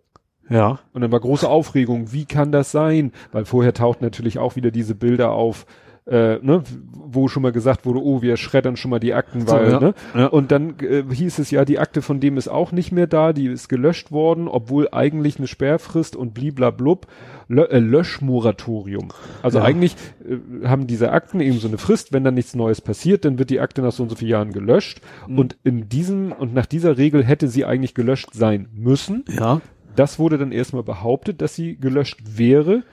Ja. 0.49 0.79
Und 0.93 1.01
dann 1.01 1.11
war 1.11 1.19
große 1.19 1.47
Aufregung, 1.47 2.11
wie 2.11 2.25
kann 2.25 2.51
das 2.51 2.71
sein? 2.71 3.11
Weil 3.31 3.45
vorher 3.45 3.73
tauchten 3.73 4.03
natürlich 4.03 4.39
auch 4.39 4.55
wieder 4.55 4.71
diese 4.71 4.95
Bilder 4.95 5.31
auf, 5.31 5.65
äh, 6.07 6.37
ne, 6.37 6.63
wo 6.91 7.27
schon 7.27 7.43
mal 7.43 7.51
gesagt 7.51 7.85
wurde, 7.85 8.01
oh, 8.01 8.21
wir 8.21 8.37
schreddern 8.37 8.77
schon 8.77 8.89
mal 8.89 8.99
die 8.99 9.13
Akten, 9.13 9.47
weil, 9.47 9.71
ja. 9.71 9.79
ne? 9.79 9.93
Ja. 10.15 10.27
Und 10.27 10.51
dann 10.51 10.75
äh, 10.79 11.03
hieß 11.03 11.39
es 11.39 11.51
ja, 11.51 11.65
die 11.65 11.79
Akte 11.79 12.01
von 12.01 12.19
dem 12.19 12.37
ist 12.37 12.47
auch 12.47 12.71
nicht 12.71 12.91
mehr 12.91 13.07
da, 13.07 13.33
die 13.33 13.47
ist 13.47 13.67
gelöscht 13.67 14.11
worden, 14.11 14.47
obwohl 14.47 14.87
eigentlich 14.91 15.37
eine 15.37 15.47
Sperrfrist 15.47 16.15
und 16.15 16.33
bliblablub, 16.33 17.07
Lö 17.49 17.63
äh, 17.63 17.79
Löschmoratorium. 17.79 19.09
Also 19.41 19.59
Ja. 19.59 19.63
eigentlich 19.63 19.95
äh, 20.27 20.67
haben 20.67 20.85
diese 20.87 21.11
Akten 21.11 21.39
eben 21.39 21.59
so 21.59 21.67
eine 21.67 21.77
Frist, 21.77 22.11
wenn 22.13 22.23
dann 22.23 22.33
nichts 22.33 22.55
Neues 22.55 22.81
passiert, 22.81 23.25
dann 23.25 23.39
wird 23.39 23.49
die 23.49 23.59
Akte 23.59 23.81
nach 23.81 23.91
so 23.91 24.03
und 24.03 24.09
so 24.09 24.15
vielen 24.15 24.31
Jahren 24.31 24.51
gelöscht 24.53 25.01
Mhm. 25.27 25.39
und 25.39 25.57
in 25.63 25.89
diesem 25.89 26.31
und 26.31 26.53
nach 26.53 26.65
dieser 26.65 26.97
Regel 26.97 27.23
hätte 27.23 27.47
sie 27.47 27.65
eigentlich 27.65 27.93
gelöscht 27.93 28.29
sein 28.33 28.67
müssen. 28.73 29.23
Ja. 29.29 29.61
Das 29.95 30.19
wurde 30.19 30.37
dann 30.37 30.51
erstmal 30.51 30.83
behauptet, 30.83 31.41
dass 31.41 31.55
sie 31.55 31.77
gelöscht 31.77 32.19
wäre. 32.37 32.83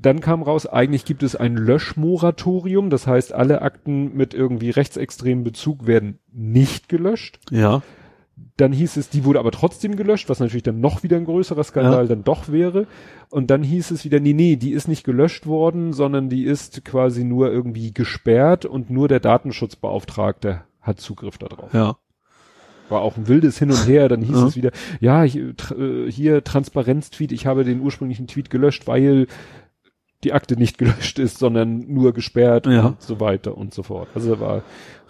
Dann 0.00 0.20
kam 0.20 0.42
raus, 0.42 0.64
eigentlich 0.66 1.04
gibt 1.04 1.24
es 1.24 1.34
ein 1.34 1.56
Löschmoratorium, 1.56 2.88
das 2.88 3.08
heißt, 3.08 3.32
alle 3.32 3.62
Akten 3.62 4.16
mit 4.16 4.32
irgendwie 4.32 4.70
rechtsextremen 4.70 5.42
Bezug 5.42 5.86
werden 5.88 6.20
nicht 6.32 6.88
gelöscht. 6.88 7.40
Ja. 7.50 7.82
Dann 8.58 8.72
hieß 8.72 8.96
es, 8.98 9.08
die 9.08 9.24
wurde 9.24 9.38
aber 9.38 9.52
trotzdem 9.52 9.96
gelöscht, 9.96 10.28
was 10.28 10.40
natürlich 10.40 10.64
dann 10.64 10.80
noch 10.80 11.02
wieder 11.02 11.16
ein 11.16 11.24
größerer 11.24 11.64
Skandal 11.64 12.02
Ja. 12.02 12.08
dann 12.08 12.24
doch 12.24 12.50
wäre. 12.50 12.86
Und 13.30 13.50
dann 13.50 13.62
hieß 13.62 13.90
es 13.92 14.04
wieder, 14.04 14.20
nee, 14.20 14.32
nee, 14.34 14.56
die 14.56 14.72
ist 14.72 14.88
nicht 14.88 15.04
gelöscht 15.04 15.46
worden, 15.46 15.92
sondern 15.92 16.28
die 16.28 16.44
ist 16.44 16.84
quasi 16.84 17.24
nur 17.24 17.50
irgendwie 17.50 17.92
gesperrt 17.94 18.64
und 18.66 18.90
nur 18.90 19.08
der 19.08 19.20
Datenschutzbeauftragte 19.20 20.62
hat 20.82 21.00
Zugriff 21.00 21.38
darauf 21.38 21.72
Ja. 21.72 21.96
war 22.88 23.02
auch 23.02 23.16
ein 23.16 23.28
wildes 23.28 23.58
Hin 23.58 23.70
und 23.70 23.86
Her, 23.86 24.08
dann 24.08 24.22
hieß 24.22 24.36
Ja. 24.36 24.46
es 24.46 24.56
wieder, 24.56 24.70
ja, 25.00 25.22
hier, 25.22 25.54
tr 25.56 25.78
äh, 25.78 26.10
hier 26.10 26.42
Transparenz-Tweet, 26.42 27.32
ich 27.32 27.46
habe 27.46 27.62
den 27.64 27.80
ursprünglichen 27.80 28.26
Tweet 28.26 28.50
gelöscht, 28.50 28.86
weil 28.88 29.26
die 30.24 30.32
Akte 30.32 30.56
nicht 30.56 30.78
gelöscht 30.78 31.18
ist, 31.20 31.38
sondern 31.38 31.80
nur 31.86 32.12
gesperrt 32.12 32.66
Ja. 32.66 32.86
und 32.86 33.02
so 33.02 33.20
weiter 33.20 33.56
und 33.56 33.72
so 33.72 33.82
fort. 33.84 34.08
Also 34.14 34.40
war 34.40 34.62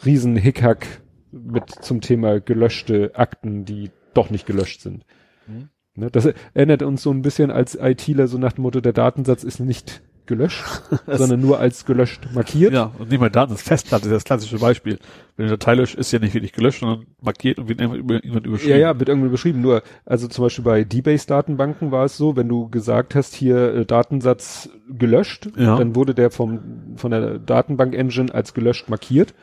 riesen 0.04 0.36
Hickhack 0.36 0.86
mit 1.32 1.70
zum 1.82 2.00
Thema 2.00 2.40
gelöschte 2.40 3.12
Akten, 3.14 3.64
die 3.64 3.90
doch 4.14 4.30
nicht 4.30 4.46
gelöscht 4.46 4.80
sind. 4.80 5.04
Mhm. 5.46 5.68
Ne, 5.94 6.10
das 6.10 6.28
erinnert 6.54 6.82
uns 6.82 7.02
so 7.02 7.10
ein 7.10 7.22
bisschen 7.22 7.50
als 7.50 7.74
ITler 7.74 8.28
so 8.28 8.38
nach 8.38 8.52
dem 8.52 8.62
Motto, 8.62 8.80
der 8.80 8.92
Datensatz 8.92 9.42
ist 9.42 9.58
nicht 9.58 10.00
gelöscht, 10.26 10.62
sondern 11.08 11.40
nur 11.40 11.58
als 11.58 11.86
gelöscht 11.86 12.28
markiert. 12.34 12.72
Ja, 12.72 12.92
und 12.98 13.10
nicht 13.10 13.18
mal 13.18 13.30
Daten, 13.30 13.50
das 13.52 13.62
Festplatte 13.62 14.04
ist 14.06 14.12
das 14.12 14.24
klassische 14.24 14.58
Beispiel. 14.58 14.98
Wenn 15.36 15.46
du 15.46 15.56
Datei 15.56 15.74
löscht, 15.74 15.96
ist 15.96 16.12
ja 16.12 16.18
nicht 16.20 16.34
wirklich 16.34 16.52
gelöscht, 16.52 16.80
sondern 16.80 17.06
markiert 17.20 17.58
und 17.58 17.68
wird 17.68 17.80
irgendwann 17.80 18.00
über, 18.00 18.14
irgendwann 18.14 18.44
überschrieben. 18.44 18.72
Ja, 18.74 18.78
ja, 18.92 18.98
wird 18.98 19.08
irgendwie 19.08 19.30
beschrieben. 19.30 19.60
Nur, 19.60 19.82
also 20.04 20.28
zum 20.28 20.44
Beispiel 20.44 20.64
bei 20.64 20.84
DBase-Datenbanken 20.84 21.90
war 21.90 22.04
es 22.04 22.16
so, 22.16 22.36
wenn 22.36 22.48
du 22.48 22.68
gesagt 22.68 23.14
hast, 23.16 23.34
hier 23.34 23.74
äh, 23.74 23.86
Datensatz 23.86 24.68
gelöscht, 24.88 25.48
Ja. 25.56 25.76
dann 25.76 25.96
wurde 25.96 26.14
der 26.14 26.30
vom 26.30 26.60
von 26.96 27.10
der 27.10 27.38
Datenbank-Engine 27.38 28.32
als 28.32 28.54
gelöscht 28.54 28.88
markiert. 28.88 29.34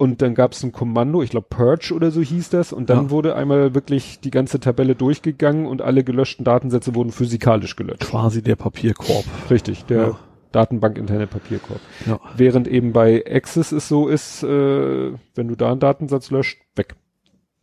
Und 0.00 0.22
dann 0.22 0.34
gab 0.34 0.52
es 0.52 0.62
ein 0.62 0.72
Kommando, 0.72 1.22
ich 1.22 1.28
glaube 1.28 1.48
Purge 1.50 1.92
oder 1.92 2.10
so 2.10 2.22
hieß 2.22 2.48
das, 2.48 2.72
und 2.72 2.88
dann 2.88 3.04
Ja. 3.04 3.10
wurde 3.10 3.36
einmal 3.36 3.74
wirklich 3.74 4.18
die 4.20 4.30
ganze 4.30 4.58
Tabelle 4.58 4.94
durchgegangen 4.94 5.66
und 5.66 5.82
alle 5.82 6.04
gelöschten 6.04 6.42
Datensätze 6.42 6.94
wurden 6.94 7.12
physikalisch 7.12 7.76
gelöscht. 7.76 8.00
Quasi 8.00 8.40
der 8.42 8.56
Papierkorb. 8.56 9.26
Richtig, 9.50 9.84
der 9.84 9.98
Ja. 10.02 10.18
Datenbank-interne 10.52 11.26
Papierkorb. 11.26 11.80
Ja. 12.06 12.18
Während 12.34 12.66
eben 12.66 12.94
bei 12.94 13.22
Access 13.30 13.72
es 13.72 13.88
so 13.88 14.08
ist, 14.08 14.42
äh, 14.42 15.12
wenn 15.34 15.48
du 15.48 15.54
da 15.54 15.70
einen 15.70 15.80
Datensatz 15.80 16.30
löscht, 16.30 16.56
weg. 16.76 16.94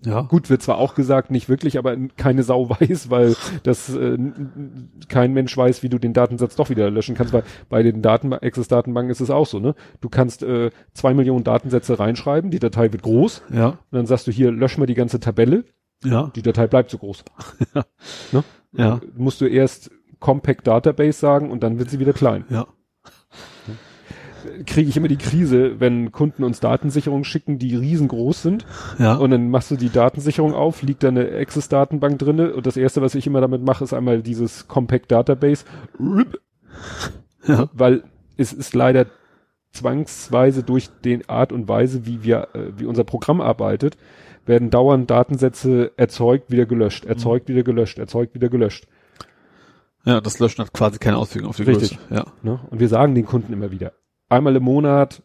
Ja. 0.07 0.21
Gut, 0.21 0.49
wird 0.49 0.61
zwar 0.61 0.77
auch 0.77 0.95
gesagt, 0.95 1.31
nicht 1.31 1.49
wirklich, 1.49 1.77
aber 1.77 1.95
keine 2.15 2.43
Sau 2.43 2.69
weiß, 2.79 3.09
weil 3.09 3.35
das 3.63 3.93
äh, 3.93 4.17
kein 5.09 5.33
Mensch 5.33 5.55
weiß, 5.57 5.83
wie 5.83 5.89
du 5.89 5.97
den 5.99 6.13
Datensatz 6.13 6.55
doch 6.55 6.69
wieder 6.69 6.89
löschen 6.89 7.15
kannst. 7.15 7.33
Weil 7.33 7.43
bei 7.69 7.83
den 7.83 8.01
Daten 8.01 8.31
Access-Datenbanken 8.33 9.11
ist 9.11 9.19
es 9.19 9.29
auch 9.29 9.45
so, 9.47 9.59
ne? 9.59 9.75
Du 9.99 10.09
kannst 10.09 10.43
äh, 10.43 10.71
zwei 10.93 11.13
Millionen 11.13 11.43
Datensätze 11.43 11.99
reinschreiben, 11.99 12.51
die 12.51 12.59
Datei 12.59 12.91
wird 12.93 13.03
groß, 13.03 13.43
und 13.49 13.55
Ja. 13.57 13.77
dann 13.91 14.05
sagst 14.05 14.27
du 14.27 14.31
hier, 14.31 14.51
lösch 14.51 14.77
mal 14.77 14.85
die 14.85 14.93
ganze 14.95 15.19
Tabelle, 15.19 15.65
Ja. 16.03 16.31
die 16.35 16.41
Datei 16.41 16.67
bleibt 16.67 16.89
so 16.89 16.97
groß. 16.99 17.25
ne? 18.31 18.43
Ja. 18.73 18.99
Musst 19.15 19.41
du 19.41 19.45
erst 19.45 19.91
Compact 20.19 20.65
Database 20.67 21.19
sagen 21.19 21.51
und 21.51 21.63
dann 21.63 21.79
wird 21.79 21.89
sie 21.89 21.99
wieder 21.99 22.13
klein. 22.13 22.45
Ja. 22.49 22.67
Kriege 24.65 24.89
ich 24.89 24.97
immer 24.97 25.07
die 25.07 25.17
Krise, 25.17 25.79
wenn 25.79 26.11
Kunden 26.11 26.43
uns 26.43 26.59
Datensicherung 26.59 27.23
schicken, 27.23 27.59
die 27.59 27.75
riesengroß 27.75 28.41
sind. 28.41 28.65
Ja. 28.99 29.15
Und 29.15 29.31
dann 29.31 29.49
machst 29.49 29.71
du 29.71 29.75
die 29.75 29.89
Datensicherung 29.89 30.53
auf, 30.53 30.81
liegt 30.81 31.03
da 31.03 31.09
eine 31.09 31.29
Access-Datenbank 31.31 32.19
drinne 32.19 32.53
und 32.53 32.65
das 32.65 32.77
erste, 32.77 33.01
was 33.01 33.15
ich 33.15 33.27
immer 33.27 33.41
damit 33.41 33.63
mache, 33.63 33.83
ist 33.83 33.93
einmal 33.93 34.21
dieses 34.21 34.67
Compact 34.67 35.11
Database, 35.11 35.65
Ja. 37.47 37.69
weil 37.73 38.03
es 38.37 38.53
ist 38.53 38.75
leider 38.75 39.07
zwangsweise 39.71 40.63
durch 40.63 40.89
die 41.03 41.27
Art 41.27 41.51
und 41.51 41.67
Weise, 41.67 42.05
wie 42.05 42.23
wir, 42.23 42.49
äh, 42.53 42.71
wie 42.77 42.85
unser 42.85 43.03
Programm 43.03 43.41
arbeitet, 43.41 43.97
werden 44.45 44.69
dauernd 44.69 45.09
Datensätze 45.09 45.91
erzeugt, 45.97 46.51
wieder 46.51 46.65
gelöscht, 46.65 47.05
erzeugt, 47.05 47.49
wieder 47.49 47.63
gelöscht, 47.63 47.99
erzeugt, 47.99 48.33
wieder 48.33 48.49
gelöscht. 48.49 48.87
Ja, 50.05 50.21
das 50.21 50.39
Löschen 50.39 50.63
hat 50.63 50.71
quasi 50.73 50.99
keine 50.99 51.17
Auswirkung 51.17 51.49
auf 51.49 51.57
die 51.57 51.63
Richtig. 51.63 51.97
Größe. 51.97 52.13
Ja. 52.13 52.25
Ne? 52.41 52.59
Und 52.69 52.79
wir 52.79 52.87
sagen 52.87 53.13
den 53.13 53.25
Kunden 53.25 53.51
immer 53.51 53.71
wieder, 53.71 53.91
einmal 54.29 54.55
im 54.55 54.63
Monat 54.63 55.21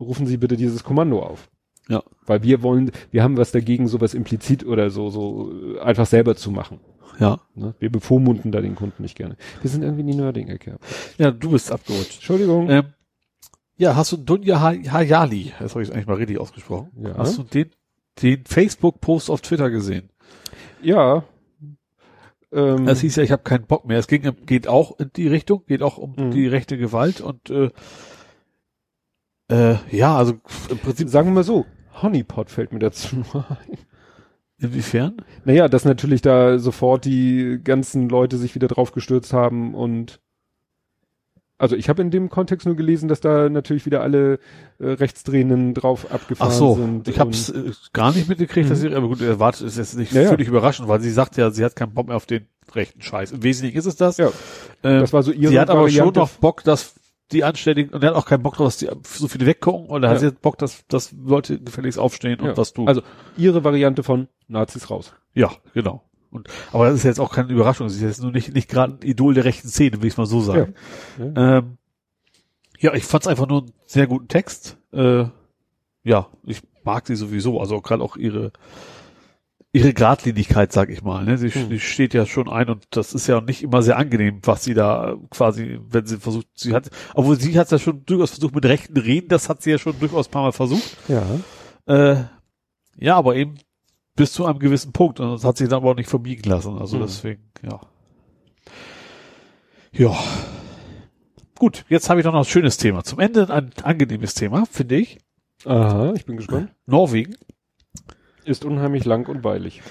rufen 0.00 0.26
Sie 0.26 0.36
bitte 0.36 0.56
dieses 0.56 0.84
Kommando 0.84 1.22
auf. 1.22 1.48
Ja. 1.88 2.02
Weil 2.26 2.42
wir 2.42 2.62
wollen, 2.62 2.90
wir 3.12 3.22
haben 3.22 3.36
was 3.36 3.52
dagegen, 3.52 3.86
sowas 3.88 4.12
implizit 4.14 4.66
oder 4.66 4.90
so, 4.90 5.08
so 5.10 5.52
äh, 5.76 5.80
einfach 5.80 6.06
selber 6.06 6.34
zu 6.36 6.50
machen. 6.50 6.80
Ja. 7.20 7.38
Ne? 7.54 7.74
Wir 7.78 7.90
bevormunden 7.90 8.50
da 8.52 8.60
den 8.60 8.74
Kunden 8.74 9.02
nicht 9.02 9.16
gerne. 9.16 9.36
Wir 9.62 9.70
sind 9.70 9.82
irgendwie 9.82 10.00
in 10.02 10.08
die 10.08 10.16
Nerding-Ecke. 10.16 10.78
Ja, 11.16 11.30
du 11.30 11.50
bist 11.52 11.70
abgerutscht. 11.72 12.14
Entschuldigung. 12.16 12.68
Ähm, 12.68 12.84
ja, 13.78 13.94
hast 13.94 14.10
du 14.12 14.16
Dunja 14.16 14.60
Ha- 14.60 14.74
Hayali, 14.92 15.52
das 15.60 15.74
habe 15.74 15.82
ich 15.84 15.92
eigentlich 15.92 16.06
mal 16.06 16.16
richtig 16.16 16.38
ausgesprochen. 16.40 16.90
Ja. 17.02 17.16
Hast 17.16 17.38
du 17.38 17.42
den, 17.44 17.70
den 18.22 18.44
Facebook-Post 18.44 19.30
auf 19.30 19.40
Twitter 19.42 19.70
gesehen? 19.70 20.10
ja. 20.82 21.24
Ähm, 22.52 22.86
Es 22.86 23.00
hieß 23.00 23.16
ja, 23.16 23.22
ich 23.22 23.32
habe 23.32 23.42
keinen 23.42 23.66
Bock 23.66 23.86
mehr. 23.86 23.98
Es 23.98 24.06
ging, 24.06 24.22
geht 24.46 24.68
auch 24.68 24.98
in 25.00 25.10
die 25.16 25.26
Richtung, 25.28 25.64
geht 25.66 25.82
auch 25.82 25.98
um 25.98 26.14
Mhm. 26.16 26.30
die 26.30 26.46
rechte 26.46 26.78
Gewalt 26.78 27.20
und 27.20 27.50
äh, 27.50 27.70
äh, 29.48 29.74
ja, 29.90 30.16
also 30.16 30.34
im 30.70 30.78
Prinzip 30.78 31.08
sagen 31.08 31.28
wir 31.28 31.34
mal 31.34 31.44
so, 31.44 31.66
Honeypot 32.02 32.50
fällt 32.50 32.72
mir 32.72 32.78
dazu 32.80 33.16
ein. 33.32 33.78
inwiefern? 34.58 35.16
Naja, 35.44 35.68
dass 35.68 35.84
natürlich 35.84 36.22
da 36.22 36.58
sofort 36.58 37.04
die 37.04 37.60
ganzen 37.62 38.08
Leute 38.08 38.36
sich 38.38 38.54
wieder 38.54 38.68
drauf 38.68 38.92
gestürzt 38.92 39.32
haben 39.32 39.74
und 39.74 40.20
also 41.58 41.74
ich 41.74 41.88
habe 41.88 42.02
in 42.02 42.10
dem 42.10 42.28
Kontext 42.28 42.66
nur 42.66 42.76
gelesen, 42.76 43.08
dass 43.08 43.20
da 43.22 43.48
natürlich 43.48 43.86
wieder 43.86 44.02
alle 44.02 44.34
äh, 44.78 44.88
Rechtsdrehenden 44.88 45.72
drauf 45.72 46.12
abgefahren 46.12 46.50
Ach 46.52 46.54
so, 46.54 46.74
sind. 46.74 47.08
ich 47.08 47.18
habe 47.18 47.30
es 47.30 47.48
äh, 47.48 47.72
gar 47.94 48.12
nicht 48.12 48.28
mitgekriegt, 48.28 48.68
dass 48.68 48.80
sie, 48.80 48.94
aber 48.94 49.08
gut, 49.08 49.22
erwartet 49.22 49.62
ist 49.66 49.78
jetzt 49.78 49.96
nicht 49.96 50.12
Ja, 50.12 50.20
ja. 50.22 50.28
völlig 50.28 50.48
überraschend, 50.48 50.86
weil 50.88 51.00
sie 51.00 51.10
sagt 51.10 51.38
ja, 51.38 51.50
sie 51.50 51.64
hat 51.64 51.74
keinen 51.74 51.94
Bock 51.94 52.08
mehr 52.08 52.16
auf 52.16 52.26
den 52.26 52.46
rechten 52.74 53.00
Scheiß. 53.00 53.32
Im 53.32 53.42
Wesentlichen 53.42 53.78
ist 53.78 53.86
es 53.86 53.96
das. 53.96 54.18
Ja, 54.18 54.26
Ähm, 54.82 55.00
das 55.00 55.14
war 55.14 55.22
so 55.22 55.32
ihre 55.32 55.50
sie 55.50 55.58
hat 55.58 55.70
aber 55.70 55.88
schon 55.88 55.98
Variante. 55.98 56.20
noch 56.20 56.28
Bock, 56.32 56.62
dass 56.62 56.94
die 57.32 57.42
Anständigen, 57.44 57.92
und 57.92 58.02
er 58.04 58.10
hat 58.10 58.16
auch 58.16 58.26
keinen 58.26 58.42
Bock 58.42 58.54
drauf, 58.56 58.66
dass 58.68 58.76
die 58.78 58.88
so 59.04 59.26
viele 59.28 59.46
weggucken, 59.46 59.86
und 59.86 60.02
er 60.04 60.10
hat 60.10 60.22
Ja. 60.22 60.28
jetzt 60.28 60.42
Bock, 60.42 60.58
dass, 60.58 60.86
dass 60.88 61.12
Leute 61.12 61.58
gefälligst 61.60 61.98
aufstehen 61.98 62.40
und 62.40 62.46
Ja. 62.48 62.56
was 62.56 62.72
tun. 62.72 62.86
Also 62.88 63.02
ihre 63.36 63.64
Variante 63.64 64.02
von 64.02 64.28
Nazis 64.48 64.90
raus. 64.90 65.14
ja, 65.34 65.50
genau. 65.74 66.02
Und, 66.30 66.48
aber 66.72 66.86
das 66.86 66.96
ist 66.96 67.04
jetzt 67.04 67.20
auch 67.20 67.32
keine 67.32 67.50
Überraschung. 67.52 67.88
Sie 67.88 67.96
ist 67.96 68.02
jetzt 68.02 68.22
nur 68.22 68.32
nicht, 68.32 68.52
nicht 68.52 68.68
gerade 68.68 68.94
ein 68.94 69.08
Idol 69.08 69.32
der 69.34 69.44
rechten 69.44 69.68
Szene, 69.68 70.02
will 70.02 70.08
ich 70.08 70.16
mal 70.18 70.26
so 70.26 70.40
sagen. 70.40 70.74
Ja. 71.18 71.58
Ähm, 71.58 71.78
ja, 72.78 72.94
ich 72.94 73.04
fand's 73.04 73.26
einfach 73.26 73.46
nur 73.48 73.62
einen 73.62 73.72
sehr 73.86 74.06
guten 74.06 74.28
Text. 74.28 74.76
Äh, 74.92 75.24
ja, 76.04 76.28
ich 76.44 76.60
mag 76.84 77.06
sie 77.06 77.16
sowieso. 77.16 77.58
Also 77.60 77.80
gerade 77.80 78.02
auch 78.02 78.16
ihre 78.16 78.52
ihre 79.76 79.92
Gradlinigkeit, 79.92 80.72
sag 80.72 80.88
ich 80.90 81.02
mal. 81.02 81.24
Ne? 81.24 81.36
Sie, 81.38 81.50
Hm. 81.50 81.68
sie 81.68 81.80
steht 81.80 82.14
ja 82.14 82.24
schon 82.26 82.48
ein 82.48 82.68
und 82.70 82.84
das 82.90 83.12
ist 83.12 83.26
ja 83.26 83.40
nicht 83.40 83.62
immer 83.62 83.82
sehr 83.82 83.98
angenehm, 83.98 84.40
was 84.42 84.64
sie 84.64 84.74
da 84.74 85.16
quasi, 85.30 85.78
wenn 85.88 86.06
sie 86.06 86.16
versucht, 86.18 86.46
sie 86.54 86.72
hat, 86.72 86.90
obwohl 87.14 87.38
sie 87.38 87.58
hat 87.58 87.70
ja 87.70 87.78
schon 87.78 88.04
durchaus 88.06 88.30
versucht 88.30 88.54
mit 88.54 88.64
rechten 88.64 88.96
Reden, 88.96 89.28
das 89.28 89.48
hat 89.48 89.62
sie 89.62 89.70
ja 89.72 89.78
schon 89.78 89.98
durchaus 89.98 90.28
ein 90.28 90.30
paar 90.30 90.42
Mal 90.42 90.52
versucht. 90.52 90.96
Ja. 91.08 91.22
Äh, 91.86 92.24
ja, 92.98 93.16
aber 93.16 93.36
eben 93.36 93.56
bis 94.14 94.32
zu 94.32 94.46
einem 94.46 94.58
gewissen 94.58 94.92
Punkt 94.92 95.20
und 95.20 95.30
das 95.30 95.44
hat 95.44 95.58
sich 95.58 95.68
dann 95.68 95.78
aber 95.82 95.90
auch 95.90 95.96
nicht 95.96 96.08
verbiegen 96.08 96.48
lassen. 96.48 96.78
Also 96.78 96.96
Hm. 96.96 97.02
deswegen, 97.02 97.42
ja. 97.62 97.80
Ja. 99.92 100.16
Gut, 101.58 101.84
jetzt 101.88 102.10
habe 102.10 102.20
ich 102.20 102.26
noch 102.26 102.34
ein 102.34 102.44
schönes 102.44 102.76
Thema. 102.76 103.02
Zum 103.04 103.18
Ende 103.18 103.48
ein 103.50 103.70
angenehmes 103.82 104.34
Thema, 104.34 104.64
finde 104.70 104.96
ich. 104.96 105.18
Aha, 105.64 106.12
ich 106.14 106.26
bin 106.26 106.36
gespannt. 106.36 106.70
Norwegen. 106.86 107.34
Ist 108.46 108.64
unheimlich 108.64 109.04
lang 109.04 109.26
und 109.28 109.44
weilig. 109.44 109.82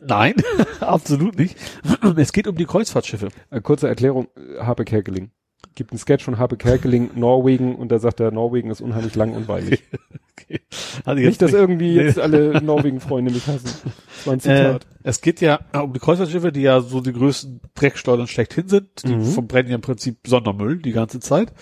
Nein, 0.00 0.34
absolut 0.80 1.38
nicht. 1.38 1.56
Es 2.16 2.32
geht 2.32 2.46
um 2.46 2.56
die 2.56 2.66
Kreuzfahrtschiffe. 2.66 3.28
Äh, 3.50 3.60
kurze 3.60 3.88
Erklärung, 3.88 4.28
äh, 4.36 4.60
Habe 4.62 4.84
Kerkeling. 4.84 5.30
Gibt 5.74 5.90
einen 5.90 5.98
Sketch 5.98 6.24
von 6.24 6.38
Habe 6.38 6.56
Kerkeling, 6.56 7.10
Norwegen, 7.16 7.74
und 7.76 7.90
da 7.90 7.98
sagt 7.98 8.20
er, 8.20 8.30
Norwegen 8.30 8.70
ist 8.70 8.80
unheimlich 8.80 9.14
lang 9.14 9.32
und 9.34 9.48
weilig. 9.48 9.82
Okay. 10.38 10.60
Also 11.06 11.22
Nicht, 11.22 11.40
dass 11.40 11.54
irgendwie 11.54 11.96
Nee. 11.96 12.02
jetzt 12.04 12.18
alle 12.18 12.62
Norwegen-Freunde 12.62 13.32
mich 13.32 13.46
hassen. 13.46 13.64
Das 13.64 14.26
war 14.26 14.34
ein 14.34 14.38
Äh, 14.38 14.42
Zitat. 14.42 14.86
es 15.02 15.22
geht 15.22 15.40
ja 15.40 15.60
um 15.72 15.94
die 15.94 15.98
Kreuzfahrtschiffe, 15.98 16.52
die 16.52 16.60
ja 16.60 16.82
so 16.82 17.00
die 17.00 17.14
größten 17.14 17.62
Dreckschleudern 17.74 18.26
schlechthin 18.26 18.68
sind. 18.68 19.02
Die 19.08 19.16
Mhm. 19.16 19.24
verbrennen 19.24 19.70
ja 19.70 19.76
im 19.76 19.80
Prinzip 19.80 20.18
Sondermüll 20.26 20.76
die 20.76 20.92
ganze 20.92 21.20
Zeit. 21.20 21.54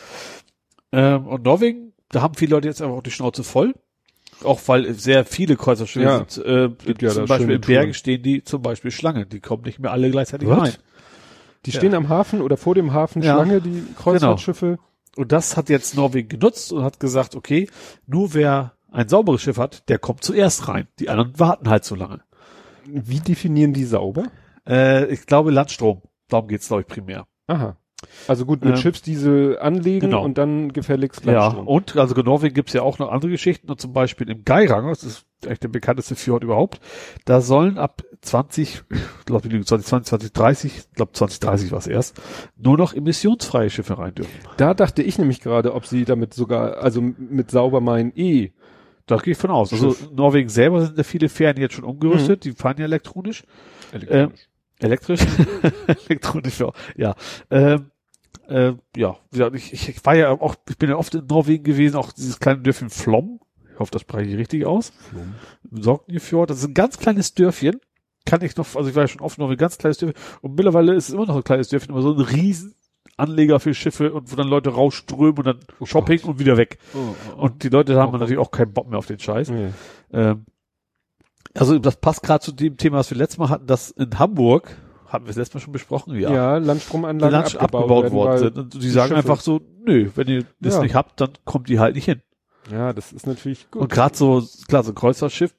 Ähm, 0.91 1.29
und 1.29 1.45
Norwegen, 1.45 1.93
da 2.11 2.21
haben 2.21 2.35
viele 2.35 2.51
Leute 2.57 2.67
jetzt 2.67 2.83
einfach 2.83 2.97
auch 2.97 3.03
die 3.03 3.13
Schnauze 3.13 3.45
voll. 3.45 3.75
Auch 4.43 4.61
weil 4.67 4.93
sehr 4.95 5.25
viele 5.25 5.57
Kreuzfahrtschiffe 5.57 6.05
Ja. 6.05 6.25
sind, 6.29 6.45
äh, 6.45 6.69
Gibt 6.85 7.03
ja 7.03 7.11
zum 7.11 7.27
Beispiel 7.27 7.55
in 7.55 7.61
Bergen 7.61 7.83
Touren. 7.83 7.95
stehen 7.95 8.23
die 8.23 8.43
zum 8.45 8.63
Beispiel 8.63 8.91
Schlange, 8.91 9.27
die 9.27 9.41
kommen 9.41 9.63
nicht 9.65 9.79
mehr 9.79 9.93
alle 9.93 10.11
gleichzeitig 10.11 10.49
What? 10.49 10.59
rein. 10.61 10.73
Die 11.67 11.71
Ja. 11.71 11.79
stehen 11.79 11.95
am 11.95 12.09
Hafen 12.09 12.43
oder 12.43 12.57
vor 12.57 12.75
dem 12.75 12.93
Hafen. 12.93 13.23
Schlange, 13.23 13.61
die 13.61 13.83
Kreuzfahrtschiffe. 13.97 14.79
Und 15.17 15.33
das 15.33 15.57
hat 15.57 15.69
jetzt 15.69 15.95
Norwegen 15.97 16.29
genutzt 16.29 16.73
und 16.73 16.83
hat 16.83 16.99
gesagt, 17.01 17.37
okay, 17.37 17.69
nur 18.07 18.35
wer 18.35 18.73
ein 18.91 19.09
sauberes 19.09 19.43
Schiff 19.43 19.57
hat, 19.59 19.89
der 19.89 19.99
kommt 19.99 20.25
zuerst 20.25 20.69
rein. 20.69 20.89
Die 20.99 21.09
anderen 21.09 21.39
warten 21.39 21.71
halt 21.71 21.85
so 21.85 21.95
lange. 21.95 22.21
Wie 22.85 23.21
definieren 23.21 23.73
die 23.73 23.85
sauber? 23.85 24.25
Äh, 24.69 25.07
ich 25.07 25.27
glaube 25.27 25.51
Landstrom. 25.53 26.03
Darum 26.29 26.49
geht's, 26.49 26.69
glaube 26.69 26.83
ich, 26.83 26.89
primär. 26.89 27.27
Aha. 27.47 27.77
Also 28.29 28.47
gut, 28.47 28.65
mit 28.65 28.75
Ähm, 28.75 28.81
Schiffsdiesel 28.81 29.59
anlegen 29.59 30.11
genau. 30.11 30.25
und 30.25 30.39
dann 30.39 30.73
gefälligst 30.73 31.25
Ja, 31.25 31.33
Landstrom. 31.33 31.67
und 31.69 31.97
also 31.97 32.15
in 32.15 32.25
Norwegen 32.25 32.55
gibt's 32.55 32.73
ja 32.73 32.83
auch 32.83 32.99
noch 32.99 33.11
andere 33.11 33.31
Geschichten. 33.31 33.71
Und 33.71 33.81
zum 33.81 33.93
Beispiel 33.93 34.31
im 34.31 34.45
Geiranger, 34.45 34.91
das 34.91 35.05
ist 35.05 35.27
eigentlich 35.45 35.61
der 35.61 35.69
bekannteste 35.69 36.15
Fjord 36.15 36.43
überhaupt, 36.43 36.81
da 37.27 37.41
sollen 37.43 37.77
ab 37.77 38.03
20, 38.23 38.85
ich 38.91 39.25
glaube 39.27 39.49
20, 39.49 39.67
20, 39.87 40.07
2030, 40.09 40.77
ich 40.79 40.91
glaube 40.93 41.13
2030 41.13 41.71
war 41.73 41.79
es 41.79 41.87
erst, 41.87 42.21
nur 42.57 42.79
noch 42.79 42.95
emissionsfreie 42.95 43.69
Schiffe 43.69 43.99
rein 43.99 44.15
dürfen. 44.15 44.33
Da 44.57 44.73
dachte 44.73 45.03
ich 45.03 45.19
nämlich 45.19 45.41
gerade, 45.41 45.75
ob 45.75 45.85
sie 45.87 46.05
damit 46.07 46.33
sogar, 46.33 46.79
also 46.79 47.03
mit 47.03 47.51
sauber 47.51 47.81
meinen 47.83 48.13
E. 48.17 48.53
Da 49.07 49.19
gehe 49.19 49.33
ich 49.33 49.39
von 49.39 49.51
aus. 49.51 49.71
Also 49.71 49.95
Norwegen 50.15 50.49
selber 50.49 50.81
sind 50.87 50.97
ja 50.97 51.05
viele 51.05 51.29
Fähren 51.29 51.59
jetzt 51.59 51.75
schon 51.75 51.85
umgerüstet, 51.85 52.39
Mhm. 52.47 52.51
die 52.51 52.53
fahren 52.57 52.77
ja 52.79 52.85
elektronisch. 52.87 53.43
Elektrisch? 54.81 55.21
Elektronisch, 56.09 56.59
ja. 56.61 56.73
Ja. 56.97 57.15
Ähm, 57.51 57.91
äh, 58.49 58.75
ja, 58.97 59.17
ja 59.33 59.53
ich, 59.53 59.73
ich 59.89 60.05
war 60.05 60.15
ja 60.15 60.31
auch, 60.31 60.55
ich 60.69 60.79
bin 60.79 60.91
ja 60.91 60.97
oft 60.97 61.15
in 61.15 61.27
Norwegen 61.27 61.65
gewesen, 61.65 61.97
auch 61.97 62.13
dieses 62.13 62.41
kleine 62.41 62.61
Dörfchen 62.63 62.91
Flom. 62.91 63.41
Ich 63.73 63.79
hoffe, 63.81 63.91
das 63.91 64.03
spreche 64.03 64.31
ich 64.31 64.37
richtig 64.37 64.67
aus. 64.67 64.93
Im 65.71 65.83
Sorgnefjord. 65.83 66.49
Das 66.51 66.59
ist 66.59 66.65
ein 66.69 66.75
ganz 66.75 66.99
kleines 66.99 67.35
Dörfchen. 67.35 67.81
Kann 68.27 68.43
ich 68.43 68.57
noch, 68.57 68.67
also 68.77 68.89
ich 68.89 68.95
war 68.95 69.03
ja 69.05 69.09
schon 69.09 69.21
oft 69.21 69.39
noch 69.39 69.51
ein 69.51 69.57
ganz 69.57 69.79
kleines 69.79 69.99
Dörfchen. 69.99 70.21
Und 70.43 70.55
mittlerweile 70.55 70.95
ist 70.95 71.09
es 71.09 71.15
immer 71.15 71.27
noch 71.27 71.37
ein 71.37 71.45
kleines 71.45 71.69
Dörfchen, 71.69 71.91
aber 71.93 72.03
so 72.03 72.13
ein 72.15 72.21
riesen 72.21 72.75
Anleger 73.17 73.61
für 73.61 73.75
Schiffe 73.75 74.13
und 74.13 74.31
wo 74.33 74.37
dann 74.37 74.49
Leute 74.49 74.71
rausströmen 74.71 75.39
und 75.39 75.45
dann 75.47 75.61
Oh 75.81 75.87
Shopping 75.87 76.21
und 76.23 76.39
wieder 76.39 76.57
weg. 76.57 76.79
Oh, 76.95 77.37
Und 77.43 77.63
die 77.65 77.69
Leute 77.69 77.97
haben 78.01 78.11
Oh. 78.15 78.19
natürlich 78.19 78.39
auch 78.39 78.51
keinen 78.51 78.73
Bock 78.73 78.89
mehr 78.89 78.99
auf 78.99 79.07
den 79.07 79.19
Scheiß. 79.19 79.51
nee. 79.51 79.71
Ähm, 80.13 80.47
also 81.57 81.79
das 81.79 81.97
passt 81.97 82.23
gerade 82.23 82.43
zu 82.45 82.51
dem 82.53 82.77
Thema, 82.77 82.99
was 82.99 83.11
wir 83.11 83.17
letztes 83.19 83.39
Mal 83.39 83.49
hatten, 83.49 83.67
dass 83.67 83.91
in 83.93 84.19
Hamburg, 84.19 84.77
hatten 85.15 85.25
wir 85.25 85.31
es 85.31 85.37
letztes 85.37 85.55
Mal 85.55 85.61
schon 85.61 85.73
besprochen, 85.73 86.15
ja. 86.19 86.31
ja, 86.33 86.57
Landstromanlagen 86.59 87.33
Land 87.33 87.57
abgebaut, 87.57 88.05
abgebaut 88.05 88.13
worden 88.13 88.39
sind. 88.39 88.59
Und 88.59 88.75
die 88.83 88.91
sagen 88.91 89.09
Schiffe- 89.15 89.17
einfach 89.17 89.41
so, 89.41 89.61
nö, 89.87 90.11
wenn 90.15 90.29
ihr 90.29 90.45
das 90.61 90.75
Ja. 90.75 90.83
nicht 90.83 90.95
habt, 90.95 91.21
dann 91.21 91.31
kommt 91.45 91.69
die 91.69 91.79
halt 91.79 91.95
nicht 91.95 92.05
hin. 92.05 92.21
Ja, 92.71 92.93
das 92.93 93.13
ist 93.13 93.27
natürlich 93.27 93.71
gut. 93.71 93.83
Und 93.83 93.91
gerade 93.93 94.17
so, 94.17 94.43
klar, 94.69 94.83
so 94.83 94.93
ein 94.93 94.95
Kreuzfahrtschiff, 94.95 95.55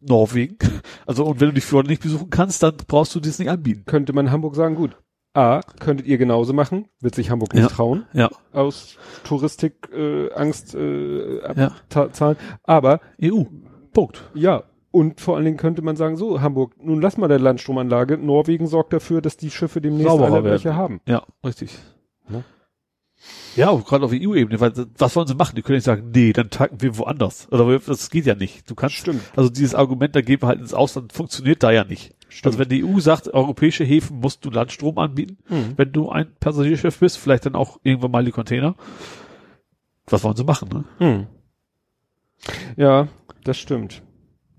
Norwegen, 0.00 0.58
also 1.06 1.24
und 1.24 1.40
wenn 1.40 1.48
du 1.48 1.54
die 1.54 1.60
Fjorde 1.60 1.88
nicht 1.88 2.02
besuchen 2.02 2.30
kannst, 2.30 2.62
dann 2.62 2.74
brauchst 2.86 3.14
du 3.14 3.20
das 3.20 3.38
nicht 3.38 3.48
anbieten. 3.50 3.84
könnte 3.86 4.12
man 4.12 4.30
Hamburg 4.30 4.54
sagen, 4.54 4.74
gut. 4.74 4.96
A, 5.36 5.62
könntet 5.80 6.06
ihr 6.06 6.16
genauso 6.16 6.52
machen, 6.52 6.86
wird 7.00 7.16
sich 7.16 7.28
Hamburg 7.30 7.54
nicht 7.54 7.62
Ja. 7.64 7.68
trauen, 7.68 8.04
Ja, 8.12 8.30
aus 8.52 8.96
Touristik, 9.24 9.88
äh, 9.92 10.30
Angst, 10.32 10.76
äh, 10.76 11.38
ja. 11.56 11.72
zahlen. 12.12 12.36
Aber, 12.62 13.00
EU. 13.20 13.42
Punkt. 13.92 14.22
ja, 14.34 14.62
und 14.94 15.20
vor 15.20 15.34
allen 15.36 15.44
Dingen 15.44 15.56
könnte 15.56 15.82
man 15.82 15.96
sagen, 15.96 16.16
so, 16.16 16.40
Hamburg, 16.40 16.74
nun 16.80 17.00
lass 17.02 17.16
mal 17.16 17.26
der 17.28 17.40
Landstromanlage, 17.40 18.16
Norwegen 18.16 18.68
sorgt 18.68 18.92
dafür, 18.92 19.20
dass 19.20 19.36
die 19.36 19.50
Schiffe 19.50 19.80
demnächst 19.80 20.08
Sauberer 20.08 20.26
alle 20.26 20.34
werden. 20.44 20.50
welche 20.52 20.76
haben. 20.76 21.00
Ja, 21.08 21.24
richtig. 21.44 21.76
Ne? 22.28 22.44
Ja, 23.56 23.70
auch 23.70 23.84
gerade 23.84 24.04
auf 24.04 24.12
EU-Ebene, 24.12 24.60
weil 24.60 24.72
was 24.98 25.16
wollen 25.16 25.26
sie 25.26 25.34
machen? 25.34 25.56
Die 25.56 25.62
können 25.62 25.76
nicht 25.76 25.84
sagen, 25.84 26.10
nee, 26.14 26.32
dann 26.32 26.50
tanken 26.50 26.80
wir 26.80 26.96
woanders. 26.98 27.48
Oder 27.50 27.78
das 27.80 28.08
geht 28.10 28.26
ja 28.26 28.34
nicht. 28.34 28.70
Du 28.70 28.74
kannst, 28.74 28.96
Stimmt. 28.96 29.22
also 29.34 29.50
dieses 29.50 29.74
Argument, 29.74 30.14
da 30.14 30.20
gehen 30.20 30.40
wir 30.42 30.46
halt 30.48 30.60
ins 30.60 30.74
Ausland, 30.74 31.12
funktioniert 31.12 31.62
da 31.62 31.70
ja 31.72 31.84
nicht. 31.84 32.14
Stimmt. 32.28 32.46
Also 32.46 32.58
wenn 32.58 32.68
die 32.68 32.84
EU 32.84 33.00
sagt, 33.00 33.32
europäische 33.34 33.82
Häfen 33.84 34.20
musst 34.20 34.44
du 34.44 34.50
Landstrom 34.50 34.98
anbieten, 34.98 35.38
Mhm. 35.48 35.72
wenn 35.76 35.92
du 35.92 36.08
ein 36.10 36.34
Passagierschiff 36.38 36.98
bist, 37.00 37.18
vielleicht 37.18 37.46
dann 37.46 37.54
auch 37.56 37.80
irgendwann 37.82 38.10
mal 38.10 38.24
die 38.24 38.30
Container. 38.32 38.74
Was 40.06 40.22
wollen 40.22 40.36
sie 40.36 40.44
machen, 40.44 40.68
ne? 40.72 40.84
Hm. 40.98 41.26
Ja, 42.76 43.08
das 43.44 43.56
stimmt. 43.58 44.02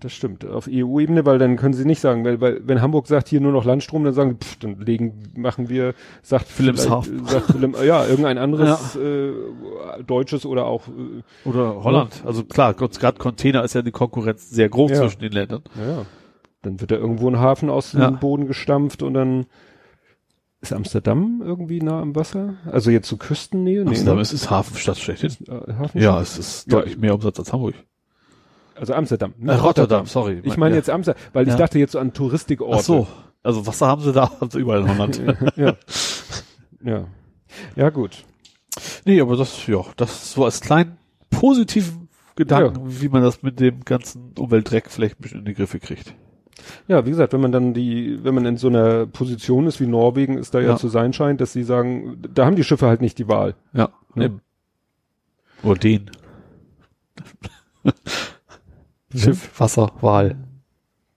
Das 0.06 0.12
stimmt. 0.12 0.44
Auf 0.46 0.68
EU-Ebene, 0.70 1.26
weil 1.26 1.40
dann 1.40 1.56
können 1.56 1.74
sie 1.74 1.84
nicht 1.84 1.98
sagen, 2.00 2.24
weil, 2.24 2.40
weil 2.40 2.60
wenn 2.64 2.80
Hamburg 2.80 3.08
sagt 3.08 3.26
hier 3.26 3.40
nur 3.40 3.50
noch 3.50 3.64
Landstrom, 3.64 4.04
dann 4.04 4.14
sagen, 4.14 4.38
pff, 4.40 4.54
dann 4.60 4.78
legen, 4.78 5.24
machen 5.34 5.68
wir, 5.68 5.94
sagt 6.22 6.56
Wilhelmshaven. 6.60 7.22
vielleicht, 7.26 7.28
Sagt 7.28 7.54
Wilhelm, 7.54 7.74
ja, 7.84 8.06
irgendein 8.06 8.38
anderes 8.38 8.94
äh, 8.94 9.32
deutsches 10.06 10.46
oder 10.46 10.66
auch, 10.66 10.86
äh, 10.86 11.48
Oder 11.48 11.82
Holland. 11.82 12.22
Also 12.24 12.44
klar, 12.44 12.72
gerade 12.74 13.18
Container 13.18 13.64
ist 13.64 13.74
ja 13.74 13.82
die 13.82 13.90
Konkurrenz 13.90 14.48
sehr 14.48 14.68
groß 14.68 14.92
Ja. 14.92 14.96
zwischen 14.98 15.22
den 15.22 15.32
Ländern. 15.32 15.62
naja, 15.74 16.06
dann 16.62 16.80
wird 16.80 16.92
da 16.92 16.94
irgendwo 16.94 17.28
ein 17.28 17.40
Hafen 17.40 17.68
aus 17.68 17.90
dem 17.90 18.00
Ja. 18.02 18.10
Boden 18.10 18.46
gestampft 18.46 19.02
und 19.02 19.14
dann 19.14 19.46
ist 20.60 20.72
Amsterdam 20.72 21.42
irgendwie 21.44 21.80
nah 21.82 22.00
am 22.00 22.14
Wasser? 22.14 22.54
Also 22.70 22.92
jetzt 22.92 23.08
zur 23.08 23.18
Küstennähe? 23.18 23.82
Amsterdam 23.82 24.14
ne? 24.16 24.22
ist 24.22 24.32
es 24.32 24.50
Hafenstadt 24.50 24.98
schlechthin. 24.98 25.32
Äh, 25.48 25.72
Hafen 25.72 26.00
Ja, 26.00 26.20
es 26.20 26.38
ist 26.38 26.70
Ja. 26.70 26.78
deutlich 26.78 26.96
mehr 26.96 27.12
Umsatz 27.12 27.40
als 27.40 27.52
Hamburg. 27.52 27.74
Also 28.78 28.94
Amsterdam. 28.94 29.34
Äh, 29.44 29.52
Rotterdam, 29.54 30.06
sorry. 30.06 30.40
Ich 30.44 30.56
meine 30.56 30.74
ja. 30.74 30.78
jetzt 30.78 30.90
Amsterdam, 30.90 31.20
weil 31.32 31.44
ich 31.46 31.52
Ja. 31.52 31.56
dachte 31.58 31.78
jetzt 31.78 31.92
so 31.92 31.98
an 31.98 32.12
Touristikorte. 32.12 32.76
Ach 32.78 32.82
so. 32.82 33.06
Also 33.42 33.66
Wasser 33.66 33.86
haben 33.86 34.02
sie 34.02 34.12
da, 34.12 34.30
haben 34.40 34.50
sie 34.50 34.58
überall 34.60 34.80
in 34.82 34.88
Holland. 34.88 35.20
ja. 35.56 35.74
ja. 36.84 37.04
Ja, 37.74 37.90
gut. 37.90 38.24
nee, 39.04 39.20
aber 39.20 39.36
das, 39.36 39.66
ja, 39.66 39.80
das 39.96 40.32
so 40.32 40.44
als 40.44 40.60
kleinen 40.60 40.98
positiven 41.30 42.08
Gedanken, 42.34 43.00
wie 43.00 43.08
man 43.08 43.22
das 43.22 43.42
mit 43.42 43.60
dem 43.60 43.84
ganzen 43.84 44.32
Umweltdreck 44.38 44.90
vielleicht 44.90 45.18
ein 45.18 45.22
bisschen 45.22 45.38
in 45.40 45.44
die 45.46 45.54
Griffe 45.54 45.78
kriegt. 45.78 46.14
Ja, 46.88 47.06
wie 47.06 47.10
gesagt, 47.10 47.32
wenn 47.32 47.40
man 47.40 47.52
dann 47.52 47.72
die, 47.72 48.18
wenn 48.24 48.34
man 48.34 48.44
in 48.44 48.56
so 48.58 48.68
einer 48.68 49.06
Position 49.06 49.66
ist 49.66 49.80
wie 49.80 49.86
Norwegen, 49.86 50.36
ist 50.36 50.52
da 50.54 50.60
ja, 50.60 50.70
Ja. 50.70 50.76
zu 50.76 50.88
sein 50.88 51.12
scheint, 51.12 51.40
dass 51.40 51.52
sie 51.52 51.62
sagen, 51.62 52.20
da 52.34 52.44
haben 52.44 52.56
die 52.56 52.64
Schiffe 52.64 52.86
halt 52.86 53.00
nicht 53.00 53.18
die 53.18 53.28
Wahl. 53.28 53.54
Ja. 53.72 53.90
Ja. 54.16 54.24
Eben. 54.24 54.40
Oder 55.62 55.78
den. 55.78 56.10
Schiff, 59.16 59.50
Wasser, 59.58 59.92
Wal, 60.00 60.36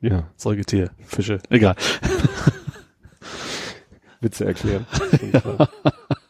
Ja, 0.01 0.29
Säugetier, 0.35 0.91
Fische, 1.05 1.39
egal. 1.49 1.75
Witze 4.21 4.45
erklären. 4.45 4.85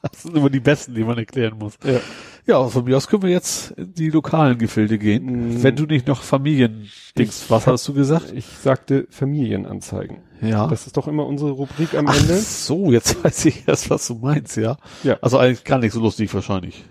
Das 0.02 0.24
sind 0.24 0.38
immer 0.38 0.50
die 0.50 0.62
besten, 0.62 0.96
die 0.96 1.04
man 1.04 1.18
erklären 1.18 1.58
muss. 1.58 1.74
ja. 1.84 2.00
Ja, 2.48 2.68
von 2.68 2.86
mir 2.86 2.98
aus 2.98 3.08
können 3.08 3.22
wir 3.24 3.30
jetzt 3.30 3.72
in 3.72 3.94
die 3.94 4.10
lokalen 4.10 4.58
Gefilde 4.58 4.98
gehen. 4.98 5.58
Mm. 5.60 5.64
Wenn 5.64 5.76
du 5.76 5.84
nicht 5.86 6.08
noch 6.08 6.24
Familiendings, 6.24 7.46
was 7.50 7.68
hast 7.68 7.88
du 7.88 7.94
gesagt? 7.94 8.32
Ich 8.34 8.46
sagte 8.46 9.06
Familienanzeigen. 9.12 10.18
Ja. 10.42 10.68
Das 10.68 10.88
ist 10.88 10.98
doch 10.98 11.08
immer 11.08 11.28
unsere 11.28 11.52
Rubrik 11.52 11.94
am 11.96 12.08
Ach 12.08 12.20
Ende. 12.20 12.38
so, 12.38 12.92
jetzt 12.92 13.24
weiß 13.24 13.46
ich 13.46 13.68
erst, 13.68 13.90
was 13.90 14.08
du 14.08 14.16
meinst, 14.16 14.58
ja. 14.58 14.78
Ja. 15.04 15.18
Also 15.22 15.38
eigentlich 15.38 15.64
gar 15.64 15.78
nicht 15.80 15.92
so 15.94 16.00
lustig 16.00 16.34
wahrscheinlich. 16.34 16.84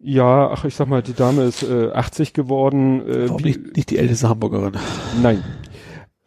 Ja, 0.00 0.50
ach, 0.50 0.64
ich 0.64 0.76
sag 0.76 0.88
mal, 0.88 1.02
die 1.02 1.14
Dame 1.14 1.42
ist 1.42 1.62
äh, 1.64 1.90
80 1.90 2.32
geworden. 2.32 3.06
Äh, 3.06 3.28
Warum 3.28 3.42
nicht, 3.42 3.76
nicht 3.76 3.90
die 3.90 3.98
älteste 3.98 4.28
Hamburgerin? 4.28 4.76
Nein. 5.22 5.42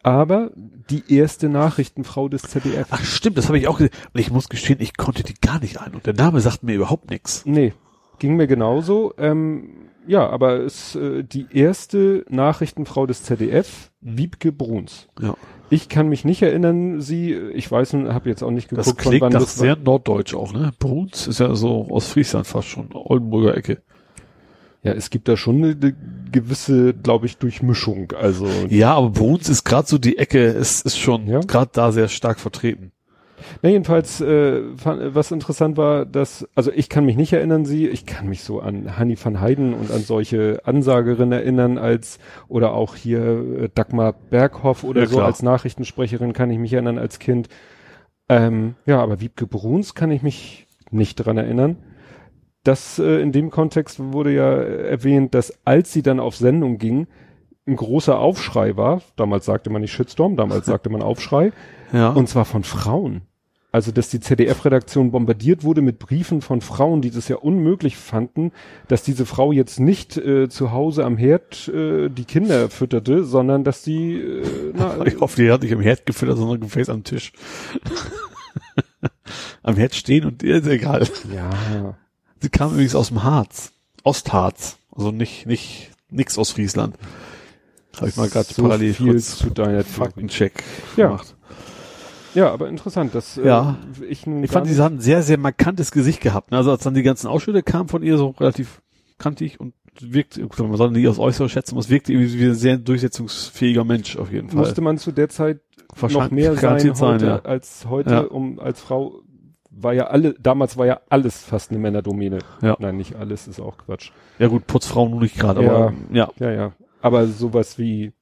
Aber 0.02 0.50
die 0.90 1.14
erste 1.14 1.48
Nachrichtenfrau 1.48 2.28
des 2.28 2.42
ZDF. 2.42 2.88
Ach 2.90 3.02
stimmt, 3.02 3.38
das 3.38 3.46
habe 3.48 3.58
ich 3.58 3.68
auch 3.68 3.78
gesehen. 3.78 3.94
Und 4.12 4.20
ich 4.20 4.30
muss 4.30 4.48
gestehen, 4.48 4.80
ich 4.80 4.96
konnte 4.96 5.22
die 5.22 5.34
gar 5.34 5.60
nicht 5.60 5.80
ein. 5.80 5.94
Und 5.94 6.06
der 6.06 6.14
Name 6.14 6.40
sagt 6.40 6.62
mir 6.62 6.74
überhaupt 6.74 7.08
nichts. 7.08 7.44
Nee, 7.46 7.72
ging 8.18 8.36
mir 8.36 8.46
genauso. 8.46 9.14
Ähm, 9.16 9.88
ja, 10.06 10.28
aber 10.28 10.60
es 10.60 10.94
äh, 10.96 11.22
die 11.22 11.46
erste 11.52 12.24
Nachrichtenfrau 12.28 13.06
des 13.06 13.22
ZDF, 13.22 13.90
Wiebke 14.00 14.52
Bruns. 14.52 15.08
Ja. 15.20 15.34
Ich 15.72 15.88
kann 15.88 16.08
mich 16.08 16.24
nicht 16.26 16.42
erinnern, 16.42 17.00
sie, 17.00 17.32
ich 17.32 17.70
weiß, 17.70 17.94
habe 17.94 18.28
jetzt 18.28 18.42
auch 18.42 18.50
nicht 18.50 18.68
geguckt, 18.68 18.86
Das 18.86 18.96
klingt 18.96 19.22
nach 19.22 19.30
das 19.30 19.58
war. 19.58 19.64
sehr 19.64 19.76
norddeutsch 19.76 20.34
auch, 20.34 20.52
ne? 20.52 20.70
Bruns 20.78 21.26
ist 21.26 21.40
ja 21.40 21.54
so 21.54 21.86
aus 21.90 22.06
Friesland 22.08 22.46
fast 22.46 22.68
schon, 22.68 22.90
Oldenburger 22.92 23.56
Ecke. 23.56 23.80
Ja, 24.82 24.92
es 24.92 25.08
gibt 25.10 25.28
da 25.28 25.36
schon 25.36 25.56
eine, 25.64 25.68
eine 25.80 25.94
gewisse, 26.30 26.92
glaube 26.92 27.24
ich, 27.26 27.38
Durchmischung. 27.38 28.12
Also 28.20 28.46
Ja, 28.68 28.94
aber 28.94 29.10
Bruns 29.10 29.48
ist 29.48 29.64
gerade 29.64 29.86
so 29.88 29.96
die 29.96 30.18
Ecke, 30.18 30.44
es 30.44 30.82
ist 30.82 30.98
schon 30.98 31.26
Ja. 31.26 31.40
gerade 31.40 31.70
da 31.72 31.90
sehr 31.92 32.08
stark 32.08 32.38
vertreten. 32.38 32.92
Na, 33.62 33.68
jedenfalls, 33.70 34.20
äh, 34.20 34.62
fand, 34.76 35.14
was 35.14 35.30
interessant 35.30 35.76
war, 35.76 36.06
dass, 36.06 36.48
also 36.54 36.70
ich 36.72 36.88
kann 36.88 37.04
mich 37.04 37.16
nicht 37.16 37.32
erinnern, 37.32 37.64
sie, 37.64 37.88
ich 37.88 38.06
kann 38.06 38.28
mich 38.28 38.42
so 38.42 38.60
an 38.60 38.96
Hanni 38.98 39.16
van 39.22 39.40
Heiden 39.40 39.74
und 39.74 39.90
an 39.90 40.00
solche 40.00 40.60
Ansagerinnen 40.64 41.32
erinnern, 41.32 41.78
als, 41.78 42.18
oder 42.48 42.72
auch 42.74 42.96
hier 42.96 43.20
äh, 43.20 43.68
Dagmar 43.74 44.12
Berghoff 44.12 44.84
oder 44.84 45.02
Ja, 45.02 45.06
so 45.06 45.16
klar. 45.16 45.26
als 45.26 45.42
Nachrichtensprecherin 45.42 46.32
kann 46.32 46.50
ich 46.50 46.58
mich 46.58 46.72
erinnern 46.72 46.98
als 46.98 47.18
Kind. 47.18 47.48
Ähm, 48.28 48.74
ja, 48.86 49.00
aber 49.02 49.20
Wiebke 49.20 49.46
Bruns 49.46 49.94
kann 49.94 50.10
ich 50.10 50.22
mich 50.22 50.66
nicht 50.90 51.16
dran 51.16 51.36
erinnern. 51.38 51.76
Das 52.64 52.98
äh, 52.98 53.20
in 53.20 53.32
dem 53.32 53.50
Kontext 53.50 53.98
wurde 54.12 54.32
ja 54.32 54.54
äh, 54.54 54.88
erwähnt, 54.88 55.34
dass 55.34 55.52
als 55.66 55.92
sie 55.92 56.02
dann 56.02 56.20
auf 56.20 56.36
Sendung 56.36 56.78
ging, 56.78 57.08
ein 57.66 57.76
großer 57.76 58.18
Aufschrei 58.18 58.76
war. 58.76 59.02
Damals 59.16 59.44
sagte 59.46 59.70
man 59.70 59.82
nicht 59.82 59.92
Shitstorm, 59.92 60.36
damals 60.36 60.66
sagte 60.66 60.90
man 60.90 61.02
Aufschrei. 61.02 61.52
Ja. 61.92 62.10
Und 62.10 62.28
zwar 62.28 62.44
von 62.44 62.62
Frauen. 62.62 63.22
Also, 63.72 63.90
dass 63.90 64.10
die 64.10 64.20
ZDF-Redaktion 64.20 65.10
bombardiert 65.12 65.64
wurde 65.64 65.80
mit 65.80 65.98
Briefen 65.98 66.42
von 66.42 66.60
Frauen, 66.60 67.00
die 67.00 67.10
das 67.10 67.28
ja 67.28 67.36
unmöglich 67.36 67.96
fanden, 67.96 68.52
dass 68.86 69.02
diese 69.02 69.24
Frau 69.24 69.50
jetzt 69.50 69.80
nicht 69.80 70.18
äh, 70.18 70.50
zu 70.50 70.72
Hause 70.72 71.06
am 71.06 71.16
Herd 71.16 71.68
äh, 71.68 72.10
die 72.10 72.26
Kinder 72.26 72.68
fütterte, 72.68 73.24
sondern 73.24 73.64
dass 73.64 73.82
die, 73.82 74.16
äh, 74.20 74.72
na, 74.74 75.02
ich 75.06 75.18
hoffe, 75.18 75.40
die 75.42 75.50
hat 75.50 75.62
nicht 75.62 75.72
im 75.72 75.80
Herd 75.80 76.04
gefüttert, 76.04 76.36
sondern 76.36 76.60
gefäß 76.60 76.90
am 76.90 77.02
Tisch. 77.02 77.32
am 79.62 79.76
Herd 79.76 79.94
stehen 79.94 80.26
und 80.26 80.42
ist 80.42 80.66
egal. 80.66 81.08
Ja. 81.34 81.96
Sie 82.40 82.50
kam 82.50 82.72
übrigens 82.72 82.94
aus 82.94 83.08
dem 83.08 83.22
Harz. 83.22 83.72
Ostharz. 84.04 84.76
Also 84.94 85.12
nicht, 85.12 85.46
nicht, 85.46 85.90
nix 86.10 86.36
aus 86.36 86.50
Friesland. 86.50 86.96
Habe 87.96 88.08
ich 88.08 88.16
mal 88.16 88.28
gerade 88.28 88.52
so 88.52 88.62
parallel 88.62 88.92
viel 88.94 89.12
kurz 89.12 89.38
zu 89.38 89.50
deiner. 89.50 89.84
Faktencheck 89.84 90.62
Ja. 90.96 91.06
gemacht. 91.06 91.34
Ja, 92.34 92.50
aber 92.52 92.68
interessant, 92.68 93.14
dass 93.14 93.36
äh, 93.38 93.46
Ja. 93.46 93.78
ich, 94.08 94.26
nun 94.26 94.42
Ich 94.44 94.50
gar 94.50 94.62
fand, 94.64 94.72
sie 94.74 94.80
hat 94.82 94.92
ein 94.92 95.00
sehr, 95.00 95.22
sehr 95.22 95.38
markantes 95.38 95.90
Gesicht 95.92 96.20
gehabt. 96.20 96.50
ne? 96.50 96.56
Also 96.56 96.70
als 96.70 96.82
dann 96.82 96.94
die 96.94 97.02
ganzen 97.02 97.26
Ausschnitte 97.26 97.62
kamen 97.62 97.88
von 97.88 98.02
ihr, 98.02 98.16
so 98.18 98.28
relativ 98.38 98.80
kantig 99.18 99.60
und 99.60 99.74
wirkte, 100.00 100.40
gut, 100.42 100.58
man 100.58 100.76
soll 100.76 100.90
nie 100.90 101.06
aus 101.06 101.18
Äußere 101.18 101.48
schätzen, 101.48 101.74
aber 101.74 101.80
es 101.80 101.90
wirkte 101.90 102.12
irgendwie 102.12 102.38
wie 102.40 102.46
ein 102.46 102.54
sehr 102.54 102.78
durchsetzungsfähiger 102.78 103.84
Mensch 103.84 104.16
auf 104.16 104.32
jeden 104.32 104.48
Fall. 104.48 104.58
musste 104.60 104.80
man 104.80 104.96
zu 104.98 105.12
der 105.12 105.28
Zeit 105.28 105.60
noch 106.00 106.30
mehr 106.30 106.56
sein, 106.56 106.80
sein, 106.94 106.96
heute, 107.14 107.26
ja. 107.26 107.38
als 107.40 107.86
heute, 107.88 108.10
Ja. 108.10 108.20
um 108.22 108.58
als 108.58 108.80
Frau 108.80 109.20
war 109.70 109.92
ja 109.92 110.06
alle, 110.06 110.34
damals 110.40 110.76
war 110.78 110.86
ja 110.86 111.00
alles 111.10 111.42
fast 111.44 111.70
eine 111.70 111.78
Männerdomäne. 111.80 112.38
Ja. 112.62 112.76
Nein, 112.78 112.96
nicht 112.96 113.16
alles, 113.16 113.46
ist 113.48 113.60
auch 113.60 113.76
Quatsch. 113.78 114.10
Ja 114.38 114.48
gut, 114.48 114.66
Putzfrauen 114.66 115.10
nur 115.10 115.20
nicht 115.20 115.38
gerade, 115.38 115.62
Ja. 115.62 115.70
aber 115.74 115.92
ja, 116.10 116.30
Ja, 116.38 116.50
ja. 116.50 116.72
Aber 117.02 117.26
sowas 117.26 117.78
wie 117.78 118.12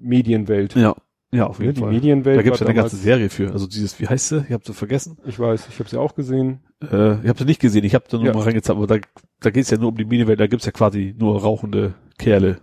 Medienwelt. 0.00 0.74
ja, 0.76 0.94
ja, 1.32 1.46
auf 1.46 1.58
Ja, 1.58 1.66
jeden 1.66 1.74
die 1.76 1.80
Fall. 1.82 1.92
Medienwelt 1.92 2.38
Da 2.38 2.42
gibt's 2.42 2.60
ja 2.60 2.66
war 2.66 2.70
eine 2.72 2.80
ganze 2.80 2.96
Serie 2.96 3.28
für. 3.30 3.52
Also 3.52 3.66
dieses, 3.66 3.98
wie 4.00 4.08
heißt 4.08 4.28
sie? 4.28 4.44
Ich 4.46 4.52
habe 4.52 4.64
sie 4.66 4.74
vergessen. 4.74 5.16
Ich 5.26 5.38
weiß, 5.38 5.68
ich 5.70 5.78
habe 5.78 5.88
sie 5.88 5.98
auch 5.98 6.14
gesehen. 6.14 6.60
Äh, 6.82 7.20
ich 7.22 7.28
habe 7.28 7.38
sie 7.38 7.44
nicht 7.44 7.60
gesehen. 7.60 7.84
Ich 7.84 7.94
habe 7.94 8.04
da 8.08 8.16
nur 8.16 8.26
Ja. 8.26 8.32
mal 8.34 8.42
reingezeigt, 8.42 8.76
aber 8.76 8.86
da, 8.86 8.96
da 9.40 9.50
geht's 9.50 9.70
ja 9.70 9.78
nur 9.78 9.88
um 9.90 9.96
die 9.96 10.04
Medienwelt. 10.04 10.40
Da 10.40 10.46
gibt's 10.46 10.66
ja 10.66 10.72
quasi 10.72 11.14
nur 11.18 11.40
rauchende 11.40 11.94
Kerle. 12.18 12.58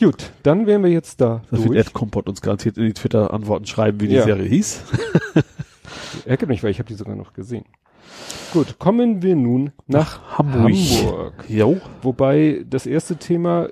Gut, 0.00 0.32
dann 0.42 0.66
wären 0.66 0.82
wir 0.82 0.90
jetzt 0.90 1.20
da 1.20 1.42
Das 1.50 1.60
wird 1.60 1.70
durch. 1.70 1.78
Ed 1.78 1.92
Kompott 1.92 2.28
uns 2.28 2.40
garantiert 2.42 2.76
in 2.78 2.86
die 2.86 2.92
Twitter-Antworten 2.94 3.64
schreiben, 3.66 4.00
wie 4.00 4.08
die 4.08 4.16
Ja. 4.16 4.24
Serie 4.24 4.48
hieß. 4.48 4.82
Ärgert 6.26 6.48
mich, 6.48 6.62
weil 6.62 6.70
ich 6.70 6.78
habe 6.80 6.88
die 6.88 6.94
sogar 6.94 7.14
noch 7.14 7.32
gesehen. 7.32 7.64
Gut, 8.52 8.78
kommen 8.78 9.22
wir 9.22 9.36
nun 9.36 9.72
nach 9.86 10.38
Hamburg. 10.38 10.72
Hamburg. 10.72 11.44
Jo. 11.48 11.80
Wobei 12.02 12.64
das 12.68 12.86
erste 12.86 13.16
Thema 13.16 13.68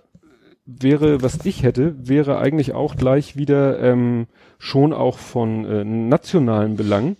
wäre, 0.64 1.22
was 1.22 1.44
ich 1.44 1.62
hätte, 1.62 1.94
wäre 2.09 2.39
eigentlich 2.39 2.72
auch 2.72 2.97
gleich 2.97 3.36
wieder 3.36 3.80
ähm, 3.80 4.26
schon 4.59 4.93
auch 4.93 5.18
von 5.18 5.64
äh, 5.64 5.84
nationalen 5.84 6.76
Belang, 6.76 7.16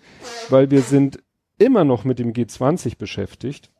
weil 0.48 0.70
wir 0.70 0.82
sind 0.82 1.19
immer 1.59 1.85
noch 1.85 2.05
mit 2.05 2.19
dem 2.19 2.32
G20 2.32 2.98
beschäftigt. 2.98 3.70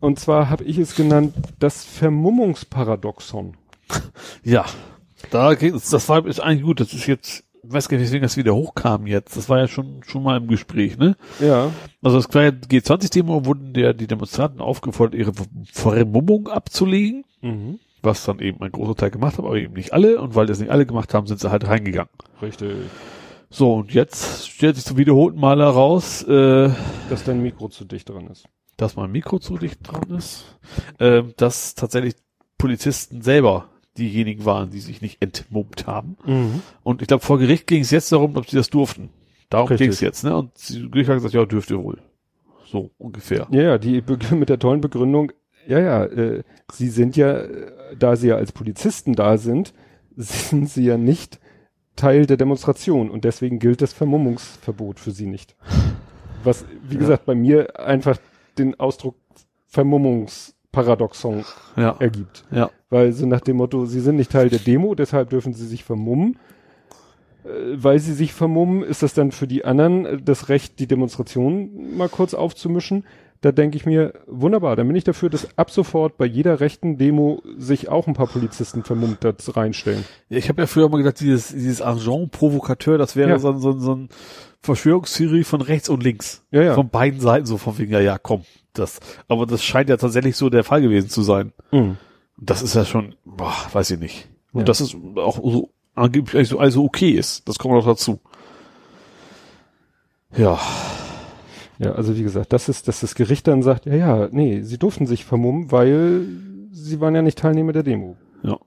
Und 0.00 0.18
zwar 0.18 0.48
habe 0.48 0.64
ich 0.64 0.78
es 0.78 0.94
genannt, 0.94 1.34
das 1.58 1.84
Vermummungsparadoxon. 1.84 3.56
Ja. 4.42 4.66
Da 5.30 5.54
geht 5.54 5.74
es, 5.74 5.90
das 5.90 6.08
war 6.08 6.24
ist 6.26 6.40
eigentlich 6.40 6.62
gut. 6.62 6.78
Das 6.78 6.92
ist 6.92 7.06
jetzt, 7.06 7.44
ich 7.64 7.72
weiß 7.72 7.88
gar 7.88 7.96
nicht, 7.96 8.06
weswegen 8.06 8.22
das 8.22 8.36
wieder 8.36 8.54
hochkam 8.54 9.06
jetzt. 9.06 9.36
Das 9.36 9.48
war 9.48 9.58
ja 9.58 9.66
schon, 9.66 10.02
schon 10.04 10.22
mal 10.22 10.36
im 10.36 10.46
Gespräch, 10.46 10.96
ne? 10.96 11.16
Ja, 11.40 11.72
Also 12.02 12.18
das 12.18 12.28
kleine 12.28 12.50
G20-Thema 12.50 13.44
wurden 13.44 13.72
der, 13.72 13.94
die 13.94 14.06
Demonstranten 14.06 14.60
aufgefordert, 14.60 15.18
ihre 15.18 15.32
Vermummung 15.72 16.48
abzulegen, 16.48 17.24
mhm. 17.42 17.80
Was 18.02 18.24
dann 18.24 18.38
eben 18.40 18.60
ein 18.62 18.72
großer 18.72 18.94
Teil 18.94 19.10
gemacht 19.10 19.38
hat, 19.38 19.44
aber 19.44 19.56
eben 19.56 19.74
nicht 19.74 19.92
alle. 19.92 20.20
Und 20.20 20.34
weil 20.34 20.46
das 20.46 20.58
nicht 20.60 20.70
alle 20.70 20.86
gemacht 20.86 21.14
haben, 21.14 21.26
sind 21.26 21.40
sie 21.40 21.50
halt 21.50 21.66
reingegangen. 21.66 22.10
richtig. 22.42 22.74
So, 23.50 23.76
und 23.76 23.94
jetzt 23.94 24.46
stellt 24.48 24.76
sich 24.76 24.84
zum 24.84 24.98
wiederholten 24.98 25.40
Mal 25.40 25.58
heraus, 25.58 26.22
äh, 26.24 26.70
Dass 27.08 27.24
dein 27.24 27.42
Mikro 27.42 27.68
zu 27.68 27.84
dicht 27.86 28.08
dran 28.10 28.26
ist. 28.26 28.44
dass 28.76 28.94
mein 28.96 29.10
Mikro 29.10 29.38
zu 29.38 29.56
dicht 29.56 29.78
dran 29.82 30.10
ist, 30.16 30.44
äh, 30.98 31.22
dass 31.36 31.74
tatsächlich 31.74 32.14
Polizisten 32.58 33.22
selber 33.22 33.68
diejenigen 33.96 34.44
waren, 34.44 34.70
die 34.70 34.80
sich 34.80 35.00
nicht 35.00 35.22
entmummt 35.22 35.86
haben. 35.86 36.16
Mhm. 36.26 36.62
Und 36.82 37.00
ich 37.00 37.08
glaube, 37.08 37.24
vor 37.24 37.38
Gericht 37.38 37.66
ging 37.66 37.80
es 37.80 37.90
jetzt 37.90 38.12
darum, 38.12 38.36
ob 38.36 38.48
sie 38.48 38.56
das 38.56 38.68
durften. 38.70 39.08
Darum 39.48 39.74
ging 39.76 39.88
es 39.90 40.00
jetzt, 40.00 40.24
ne? 40.24 40.36
Und 40.36 40.50
die 40.68 40.90
Gericht 40.90 41.08
hat 41.08 41.16
gesagt, 41.16 41.32
ja, 41.34 41.44
dürft 41.46 41.70
ihr 41.70 41.82
wohl. 41.82 41.98
So 42.66 42.90
ungefähr. 42.98 43.46
Ja, 43.50 43.62
ja, 43.62 43.78
die 43.78 44.02
mit 44.32 44.50
der 44.50 44.58
tollen 44.58 44.82
Begründung, 44.82 45.32
ja, 45.68 45.78
ja, 45.78 46.04
äh, 46.04 46.42
sie 46.72 46.88
sind 46.88 47.16
ja, 47.16 47.38
äh, 47.38 47.70
da 47.98 48.16
sie 48.16 48.28
ja 48.28 48.36
als 48.36 48.52
Polizisten 48.52 49.14
da 49.14 49.36
sind, 49.38 49.74
sind 50.16 50.68
sie 50.68 50.84
ja 50.84 50.96
nicht 50.96 51.38
Teil 51.96 52.26
der 52.26 52.36
Demonstration 52.36 53.10
und 53.10 53.24
deswegen 53.24 53.58
gilt 53.58 53.82
das 53.82 53.92
Vermummungsverbot 53.92 54.98
für 55.00 55.10
sie 55.10 55.26
nicht. 55.26 55.56
Was, 56.44 56.64
wie 56.88 56.94
Ja. 56.94 57.00
gesagt, 57.00 57.26
bei 57.26 57.34
mir 57.34 57.78
einfach 57.78 58.18
den 58.56 58.78
Ausdruck 58.80 59.16
Vermummungsparadoxon 59.66 61.44
Ja. 61.76 61.96
ergibt. 61.98 62.44
Ja. 62.50 62.70
Weil 62.90 63.12
so 63.12 63.26
nach 63.26 63.40
dem 63.40 63.56
Motto, 63.58 63.84
sie 63.86 64.00
sind 64.00 64.16
nicht 64.16 64.32
Teil 64.32 64.48
der 64.48 64.58
Demo, 64.60 64.94
deshalb 64.94 65.30
dürfen 65.30 65.52
sie 65.52 65.66
sich 65.66 65.84
vermummen. 65.84 66.38
Äh, 67.44 67.48
Weil 67.74 67.98
sie 67.98 68.14
sich 68.14 68.32
vermummen, 68.32 68.82
ist 68.82 69.02
das 69.02 69.14
dann 69.14 69.30
für 69.32 69.46
die 69.46 69.64
anderen 69.64 70.06
äh, 70.06 70.18
das 70.22 70.48
Recht, 70.48 70.78
die 70.78 70.86
Demonstration 70.86 71.96
mal 71.96 72.08
kurz 72.08 72.34
aufzumischen. 72.34 73.04
Da 73.40 73.52
denke 73.52 73.76
ich 73.76 73.86
mir, 73.86 74.14
wunderbar, 74.26 74.74
dann 74.74 74.88
bin 74.88 74.96
ich 74.96 75.04
dafür, 75.04 75.30
dass 75.30 75.46
ab 75.56 75.70
sofort 75.70 76.16
bei 76.16 76.26
jeder 76.26 76.58
rechten 76.58 76.98
Demo 76.98 77.40
sich 77.56 77.88
auch 77.88 78.08
ein 78.08 78.14
paar 78.14 78.26
Polizisten 78.26 78.82
vermummt 78.82 79.22
da 79.22 79.32
reinstellen. 79.54 80.04
Ja, 80.28 80.38
Ich 80.38 80.48
habe 80.48 80.62
ja 80.62 80.66
früher 80.66 80.88
mal 80.88 80.98
gedacht, 80.98 81.20
dieses, 81.20 81.48
dieses 81.48 81.80
Agent 81.80 82.32
Provokateur, 82.32 82.98
das 82.98 83.14
wäre 83.14 83.30
Ja. 83.30 83.38
so, 83.38 83.50
ein- 83.50 83.60
so, 83.60 83.78
so 83.78 83.94
ein 83.94 84.08
Verschwörungstheorie 84.60 85.44
von 85.44 85.60
rechts 85.60 85.88
und 85.88 86.02
links. 86.02 86.42
Ja, 86.50 86.62
ja. 86.62 86.74
Von 86.74 86.88
beiden 86.90 87.20
Seiten, 87.20 87.46
so 87.46 87.58
von 87.58 87.78
wegen, 87.78 87.92
ja, 87.92 88.00
ja, 88.00 88.18
komm, 88.18 88.42
das. 88.72 88.98
Aber 89.28 89.46
das 89.46 89.62
scheint 89.62 89.88
ja 89.88 89.96
tatsächlich 89.98 90.36
so 90.36 90.50
der 90.50 90.64
Fall 90.64 90.80
gewesen 90.82 91.08
zu 91.08 91.22
sein. 91.22 91.52
Mhm. 91.70 91.96
Das 92.38 92.60
ist 92.60 92.74
ja 92.74 92.84
schon, 92.84 93.14
boah, 93.24 93.54
weiß 93.72 93.92
ich 93.92 94.00
nicht. 94.00 94.28
Und 94.52 94.62
Ja. 94.62 94.64
das 94.64 94.80
ist 94.80 94.96
auch 95.16 95.36
so 95.36 95.70
angeblich 95.94 96.58
also 96.58 96.82
okay 96.84 97.10
ist. 97.10 97.48
Das 97.48 97.58
kommt 97.60 97.74
noch 97.74 97.86
dazu. 97.86 98.18
Ja, 100.36 100.58
Ja, 101.78 101.92
also 101.92 102.16
wie 102.16 102.22
gesagt, 102.22 102.52
das 102.52 102.68
ist, 102.68 102.88
dass 102.88 103.00
das 103.00 103.14
Gericht 103.14 103.46
dann 103.46 103.62
sagt, 103.62 103.86
ja, 103.86 103.94
ja, 103.94 104.28
nee, 104.32 104.62
sie 104.62 104.78
durften 104.78 105.06
sich 105.06 105.24
vermummen, 105.24 105.70
weil 105.70 106.26
sie 106.72 107.00
waren 107.00 107.14
ja 107.14 107.22
nicht 107.22 107.38
Teilnehmer 107.38 107.72
der 107.72 107.82
Demo. 107.82 108.16
ja. 108.42 108.58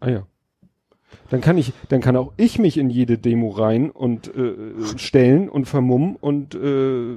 Ah 0.00 0.10
ja. 0.10 0.26
Dann 1.30 1.40
kann 1.40 1.58
ich, 1.58 1.72
dann 1.88 2.00
kann 2.00 2.16
auch 2.16 2.32
ich 2.36 2.58
mich 2.58 2.76
in 2.76 2.90
jede 2.90 3.18
Demo 3.18 3.50
rein 3.50 3.90
und 3.90 4.34
äh, 4.34 4.54
stellen 4.96 5.48
und 5.48 5.64
vermummen 5.66 6.16
und 6.16 6.54
äh, 6.54 7.16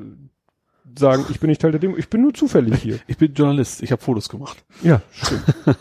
sagen, 0.97 1.25
ich 1.29 1.39
bin 1.39 1.49
nicht 1.49 1.61
Teil 1.61 1.71
der 1.71 1.79
Demo, 1.79 1.97
ich 1.97 2.09
bin 2.09 2.21
nur 2.21 2.33
zufällig 2.33 2.75
hier. 2.81 2.99
Ich 3.07 3.17
bin 3.17 3.33
Journalist, 3.33 3.83
ich 3.83 3.91
habe 3.91 4.01
Fotos 4.01 4.29
gemacht. 4.29 4.63
ja, 4.81 5.01
stimmt. 5.11 5.43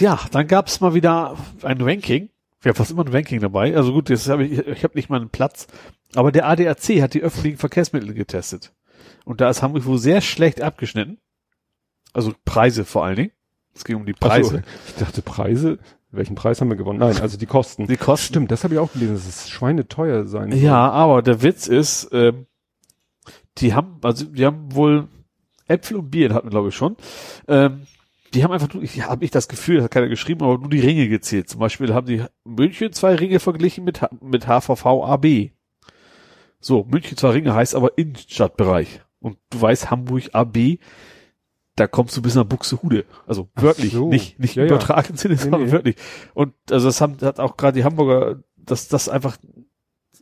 Ja, 0.00 0.18
dann 0.32 0.46
gab's 0.48 0.80
mal 0.80 0.94
wieder 0.94 1.36
ein 1.62 1.80
Ranking. 1.80 2.28
Wir 2.60 2.70
haben 2.70 2.76
fast 2.76 2.90
immer 2.90 3.04
ein 3.04 3.12
Ranking 3.12 3.40
dabei. 3.40 3.76
Also 3.76 3.92
gut, 3.92 4.08
jetzt 4.10 4.28
habe 4.28 4.44
ich, 4.44 4.58
ich 4.58 4.84
habe 4.84 4.94
nicht 4.96 5.08
mal 5.08 5.20
einen 5.20 5.30
Platz. 5.30 5.66
Aber 6.14 6.32
der 6.32 6.46
ADAC 6.48 7.00
hat 7.02 7.14
die 7.14 7.22
öffentlichen 7.22 7.58
Verkehrsmittel 7.58 8.14
getestet. 8.14 8.72
Und 9.24 9.40
da 9.40 9.50
ist 9.50 9.62
Hamburg 9.62 9.84
wohl 9.86 9.98
sehr 9.98 10.20
schlecht 10.20 10.60
abgeschnitten. 10.60 11.18
Also 12.12 12.32
Preise 12.44 12.84
vor 12.84 13.04
allen 13.04 13.16
Dingen. 13.16 13.30
Es 13.74 13.84
ging 13.84 13.96
um 13.96 14.06
die 14.06 14.12
Ach 14.14 14.22
so, 14.22 14.28
Preise. 14.28 14.62
ich 14.86 14.94
dachte 14.94 15.22
Preise, 15.22 15.78
welchen 16.12 16.36
Preis 16.36 16.60
haben 16.60 16.68
wir 16.68 16.76
gewonnen? 16.76 17.00
Nein, 17.00 17.20
also 17.20 17.36
die 17.36 17.46
Kosten. 17.46 17.86
Die 17.88 17.96
Kosten. 17.96 18.26
Stimmt, 18.26 18.50
das 18.52 18.62
habe 18.62 18.74
ich 18.74 18.80
auch 18.80 18.92
gelesen, 18.92 19.14
dass 19.14 19.26
es 19.26 19.48
schweineteuer 19.50 20.26
sein 20.26 20.52
soll. 20.52 20.60
Ja, 20.60 20.90
aber 20.90 21.22
der 21.22 21.42
Witz 21.42 21.66
ist, 21.66 22.08
ähm, 22.12 22.46
die 23.58 23.74
haben, 23.74 23.98
also 24.02 24.26
die 24.26 24.44
haben 24.46 24.74
wohl 24.74 25.08
Äpfel 25.66 25.96
und 25.96 26.10
Bier 26.10 26.32
hatten 26.34 26.46
wir 26.46 26.50
glaube 26.50 26.68
ich 26.68 26.76
schon. 26.76 26.96
Ähm, 27.48 27.86
die 28.32 28.44
haben 28.44 28.52
einfach, 28.52 28.72
nur- 28.74 28.82
ich 28.82 29.02
habe 29.06 29.24
ich 29.24 29.30
das 29.30 29.48
Gefühl, 29.48 29.76
das 29.76 29.84
hat 29.84 29.90
keiner 29.92 30.08
geschrieben, 30.08 30.42
aber 30.44 30.58
nur 30.58 30.70
die 30.70 30.80
Ringe 30.80 31.08
gezählt. 31.08 31.48
Zum 31.48 31.60
Beispiel 31.60 31.94
haben 31.94 32.06
die 32.06 32.22
München 32.44 32.92
zwei 32.92 33.14
Ringe 33.14 33.40
verglichen 33.40 33.84
mit, 33.84 34.00
mit 34.20 34.46
HVV 34.46 34.86
AB. 35.04 35.50
So, 36.64 36.84
München 36.88 37.18
zwei 37.18 37.30
Ringe 37.30 37.54
heißt 37.54 37.74
aber 37.74 37.98
Innenstadtbereich. 37.98 39.02
Und 39.20 39.36
du 39.50 39.60
weißt, 39.60 39.90
Hamburg 39.90 40.30
AB, 40.32 40.78
da 41.76 41.86
kommst 41.86 42.16
du 42.16 42.22
bis 42.22 42.36
nach 42.36 42.44
Buxtehude. 42.44 43.04
Also 43.26 43.50
wörtlich, 43.54 43.92
so. 43.92 44.08
nicht, 44.08 44.38
nicht 44.38 44.56
Ja, 44.56 44.64
im 44.64 44.70
ja. 44.70 45.02
Sinne, 45.14 45.36
sondern 45.36 45.64
nee. 45.64 45.72
wörtlich. 45.72 45.96
Und 46.32 46.54
also 46.70 46.86
das 46.86 47.02
haben, 47.02 47.18
hat 47.20 47.38
auch 47.38 47.58
gerade 47.58 47.76
die 47.76 47.84
Hamburger, 47.84 48.42
dass 48.56 48.88
das 48.88 49.10
einfach 49.10 49.36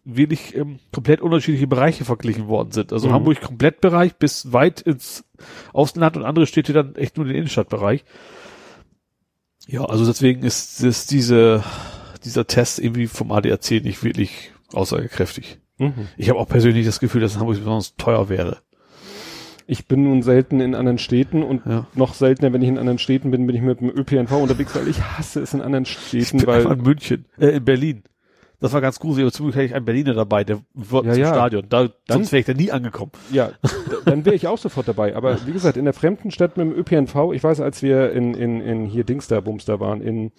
wirklich 0.05 0.57
ähm, 0.57 0.81
komplett 0.93 1.21
unterschiedliche 1.21 1.69
Bereiche 1.69 2.05
verglichen 2.05 2.49
worden 2.49 2.73
sind. 2.73 2.93
Also 2.93 3.07
Mhm. 3.07 3.13
Hamburg 3.13 3.41
Komplettbereich 3.41 4.17
bis 4.17 4.53
weit 4.53 4.81
ins 4.81 5.25
Außenland 5.73 6.17
und 6.17 6.25
andere 6.25 6.49
Städte 6.49 6.73
dann 6.73 6.97
echt 6.97 7.19
nur 7.19 7.27
den 7.27 7.37
Innenstadtbereich. 7.37 8.05
Ja, 9.69 9.85
also 9.85 10.05
deswegen 10.05 10.43
ist, 10.43 10.83
ist 10.83 11.13
diese, 11.13 11.63
dieser 12.25 12.49
Test 12.49 12.81
irgendwie 12.81 13.07
vom 13.07 13.31
ADAC 13.31 13.71
nicht 13.85 14.03
wirklich 14.03 14.51
aussagekräftig. 14.73 15.62
Mhm. 15.83 16.09
Ich 16.17 16.29
habe 16.31 16.39
auch 16.39 16.49
persönlich 16.49 16.87
das 16.87 17.01
Gefühl, 17.01 17.21
dass 17.21 17.39
Hamburg 17.39 17.59
besonders 17.59 17.97
teuer 17.97 18.29
wäre. 18.29 18.59
Ich 19.67 19.87
bin 19.87 20.03
nun 20.05 20.23
selten 20.23 20.61
in 20.61 20.75
anderen 20.75 20.99
Städten 20.99 21.43
und 21.43 21.63
Ja. 21.65 21.87
noch 21.95 22.15
seltener, 22.15 22.53
wenn 22.53 22.63
ich 22.63 22.69
in 22.69 22.79
anderen 22.79 22.99
Städten 22.99 23.31
bin, 23.31 23.47
bin 23.47 23.55
ich 23.57 23.63
mit 23.63 23.81
dem 23.81 23.91
ÖPNV 23.91 24.33
unterwegs, 24.33 24.75
weil 24.75 24.89
ich 24.89 25.01
hasse 25.01 25.41
es 25.41 25.55
in 25.55 25.61
anderen 25.61 25.85
Ich 25.85 25.93
Städten, 25.93 26.39
bin 26.39 26.47
weil 26.47 26.63
in 26.67 26.83
München, 26.83 27.25
äh, 27.39 27.49
in 27.57 27.65
Berlin. 27.65 28.03
Das 28.61 28.73
war 28.73 28.81
ganz 28.81 29.01
gruselig, 29.01 29.25
aber 29.25 29.33
zum 29.33 29.47
Glück 29.47 29.57
hatte 29.57 29.65
ich 29.65 29.75
einen 29.75 29.85
Berliner 29.85 30.15
dabei, 30.15 30.45
der 30.45 30.61
wollte 30.75 31.09
Ja, 31.09 31.15
zum 31.15 31.23
ja. 31.23 31.29
Stadion. 31.35 31.67
Da, 31.69 31.83
Dann- 31.85 31.93
sonst 32.09 32.33
wäre 32.33 32.41
ich 32.41 32.47
da 32.47 32.55
nie 32.55 32.71
angekommen. 32.71 33.11
Ja, 33.33 33.51
dann 34.05 34.25
wäre 34.25 34.37
ich 34.37 34.47
auch 34.47 34.59
sofort 34.59 34.87
dabei. 34.87 35.17
Aber 35.17 35.37
wie 35.47 35.53
gesagt, 35.53 35.77
in 35.77 35.85
der 35.85 35.95
fremden 35.95 36.31
Stadt 36.31 36.57
mit 36.57 36.67
dem 36.67 36.73
ÖPNV, 36.79 37.33
ich 37.33 37.43
weiß, 37.43 37.61
als 37.61 37.83
wir 37.83 38.13
in, 38.13 38.35
in, 38.35 38.61
in 38.61 38.87
hier 38.87 39.03
Dingster, 39.05 39.41
Bumster 39.43 39.81
waren, 39.81 40.01
in 40.01 40.31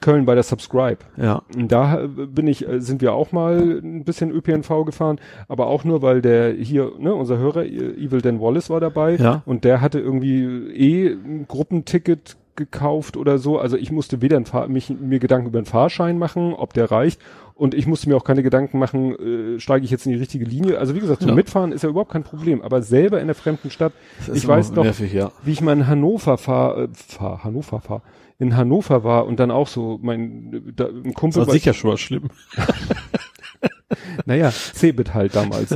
Köln 0.00 0.24
bei 0.26 0.34
der 0.34 0.42
Subscribe, 0.42 0.98
Ja. 1.16 1.42
da 1.56 2.02
äh, 2.02 2.08
bin 2.08 2.46
ich, 2.46 2.68
äh, 2.68 2.80
sind 2.80 3.00
wir 3.00 3.14
auch 3.14 3.32
mal 3.32 3.80
ein 3.82 4.04
bisschen 4.04 4.30
ÖPNV 4.30 4.84
gefahren, 4.84 5.18
aber 5.48 5.66
auch 5.66 5.84
nur, 5.84 6.02
weil 6.02 6.20
der 6.20 6.52
hier, 6.52 6.92
ne, 6.98 7.14
unser 7.14 7.38
Hörer, 7.38 7.64
äh, 7.64 7.68
Evil 7.68 8.20
Dan 8.20 8.40
Wallace 8.40 8.70
war 8.70 8.80
dabei 8.80 9.16
Ja. 9.16 9.42
und 9.46 9.64
der 9.64 9.80
hatte 9.80 9.98
irgendwie 10.00 10.42
eh 10.74 11.08
ein 11.12 11.46
Gruppenticket 11.48 12.36
gekauft 12.56 13.16
oder 13.16 13.38
so. 13.38 13.58
Also 13.58 13.76
ich 13.76 13.90
musste 13.90 14.22
weder 14.22 14.40
mich, 14.68 14.88
mir 14.90 15.18
Gedanken 15.18 15.48
über 15.48 15.58
einen 15.58 15.66
Fahrschein 15.66 16.18
machen, 16.18 16.54
ob 16.54 16.72
der 16.72 16.90
reicht. 16.90 17.20
Und 17.56 17.72
ich 17.74 17.86
musste 17.86 18.08
mir 18.08 18.16
auch 18.16 18.24
keine 18.24 18.42
Gedanken 18.42 18.78
machen, 18.78 19.14
äh, 19.56 19.60
steige 19.60 19.84
ich 19.84 19.90
jetzt 19.90 20.06
in 20.06 20.12
die 20.12 20.18
richtige 20.18 20.44
Linie. 20.44 20.78
Also 20.78 20.94
wie 20.94 21.00
gesagt, 21.00 21.20
zum 21.20 21.30
Ja. 21.30 21.34
Mitfahren 21.36 21.70
ist 21.72 21.82
ja 21.82 21.88
überhaupt 21.88 22.10
kein 22.12 22.24
Problem. 22.24 22.62
Aber 22.62 22.82
selber 22.82 23.20
in 23.20 23.26
der 23.26 23.34
fremden 23.36 23.70
Stadt, 23.70 23.92
ich 24.32 24.46
weiß 24.46 24.72
noch, 24.72 24.82
Nervig, 24.84 25.12
ja. 25.12 25.30
wie 25.44 25.52
ich 25.52 25.60
mal 25.60 25.72
in 25.72 25.86
Hannover 25.86 26.36
fahr, 26.36 26.78
äh, 26.78 26.88
fahr 26.92 27.44
Hannover 27.44 27.80
fahr, 27.80 28.02
in 28.38 28.56
Hannover 28.56 29.04
war 29.04 29.26
und 29.26 29.38
dann 29.40 29.50
auch 29.50 29.68
so 29.68 29.98
mein 30.02 30.72
da, 30.74 30.86
ein 30.86 31.04
Das 31.04 31.14
Kumpel 31.14 31.38
war 31.40 31.46
bei- 31.46 31.52
sicher 31.52 31.72
schon 31.74 31.90
mal 31.90 31.96
schlimm. 31.96 32.30
naja, 34.26 34.50
Cebit 34.50 35.14
halt 35.14 35.36
damals. 35.36 35.74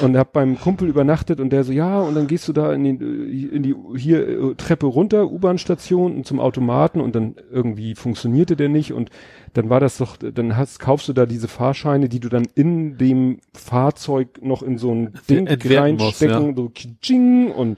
Und 0.00 0.16
hab 0.16 0.32
beim 0.32 0.58
Kumpel 0.58 0.88
übernachtet 0.88 1.40
und 1.40 1.50
der 1.50 1.64
so, 1.64 1.72
ja, 1.72 2.00
und 2.00 2.14
dann 2.14 2.26
gehst 2.26 2.48
du 2.48 2.52
da 2.52 2.72
in 2.72 2.84
die, 2.84 3.46
in 3.46 3.62
die 3.62 3.74
hier 3.96 4.26
äh, 4.28 4.54
Treppe 4.56 4.86
runter, 4.86 5.30
U-Bahn-Station 5.30 6.16
und 6.16 6.26
zum 6.26 6.40
Automaten 6.40 7.00
und 7.00 7.14
dann 7.14 7.36
irgendwie 7.50 7.94
funktionierte 7.94 8.56
der 8.56 8.68
nicht 8.68 8.92
und 8.92 9.10
dann 9.54 9.68
war 9.68 9.80
das 9.80 9.98
doch, 9.98 10.16
dann 10.16 10.56
hast, 10.56 10.78
kaufst 10.80 11.08
du 11.08 11.12
da 11.12 11.26
diese 11.26 11.46
Fahrscheine, 11.48 12.08
die 12.08 12.20
du 12.20 12.28
dann 12.28 12.46
in 12.54 12.96
dem 12.96 13.38
Fahrzeug 13.52 14.40
noch 14.42 14.62
in 14.62 14.78
so 14.78 14.92
ein 14.94 15.14
Ding 15.28 15.46
Entwerten 15.46 15.96
musst, 15.96 16.22
reinstecken, 16.22 16.56
so 16.56 16.68
kitsching 16.70 17.50
und 17.52 17.76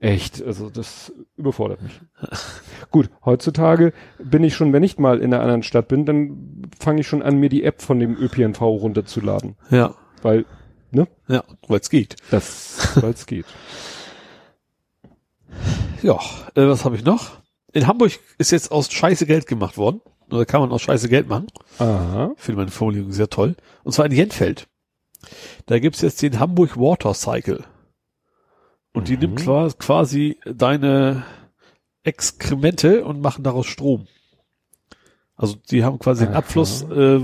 echt, 0.00 0.42
also 0.42 0.70
das 0.70 1.12
überfordert 1.36 1.82
mich. 1.82 2.00
Gut, 2.90 3.10
heutzutage 3.24 3.92
bin 4.18 4.44
ich 4.44 4.54
schon, 4.54 4.72
wenn 4.72 4.82
ich 4.82 4.98
mal 4.98 5.18
in 5.18 5.32
einer 5.32 5.42
anderen 5.42 5.62
Stadt 5.62 5.88
bin, 5.88 6.06
dann 6.06 6.70
fange 6.78 7.00
ich 7.00 7.08
schon 7.08 7.22
an, 7.22 7.38
mir 7.38 7.48
die 7.48 7.64
App 7.64 7.82
von 7.82 7.98
dem 7.98 8.16
ÖPNV 8.16 8.60
runterzuladen. 8.60 9.56
Ja. 9.70 9.94
Weil, 10.22 10.46
ne? 10.90 11.08
Ja, 11.26 11.44
weil 11.66 11.80
es 11.80 11.90
geht. 11.90 12.16
Das, 12.30 12.96
weil 13.00 13.12
es 13.12 13.26
geht. 13.26 13.46
Ja, 16.02 16.18
äh, 16.54 16.66
was 16.66 16.84
habe 16.84 16.96
ich 16.96 17.04
noch? 17.04 17.38
In 17.72 17.86
Hamburg 17.86 18.12
ist 18.38 18.52
jetzt 18.52 18.70
aus 18.70 18.90
Scheiße 18.90 19.26
Geld 19.26 19.46
gemacht 19.46 19.76
worden. 19.76 20.00
Oder 20.30 20.44
kann 20.44 20.60
man 20.60 20.70
aus 20.72 20.82
Scheiße 20.82 21.08
Geld 21.08 21.28
machen. 21.28 21.46
Aha. 21.78 22.32
Ich 22.36 22.42
finde 22.42 22.58
meine 22.58 22.70
Formulierung 22.70 23.12
sehr 23.12 23.30
toll. 23.30 23.56
Und 23.82 23.92
zwar 23.92 24.06
in 24.06 24.12
Jenfeld. 24.12 24.68
Da 25.66 25.78
gibt's 25.78 26.02
jetzt 26.02 26.22
den 26.22 26.38
Hamburg 26.38 26.76
Water 26.76 27.14
Cycle. 27.14 27.64
Und 28.98 29.08
die 29.08 29.14
Mhm. 29.14 29.20
nimmt 29.20 29.40
qua- 29.44 29.70
quasi 29.78 30.38
deine 30.44 31.22
Exkremente 32.02 33.04
und 33.04 33.20
machen 33.20 33.44
daraus 33.44 33.66
Strom. 33.66 34.06
Also 35.36 35.56
die 35.70 35.84
haben 35.84 35.98
quasi 35.98 36.24
den 36.24 36.32
Aha. 36.32 36.38
Abfluss, 36.40 36.82
äh, 36.82 37.16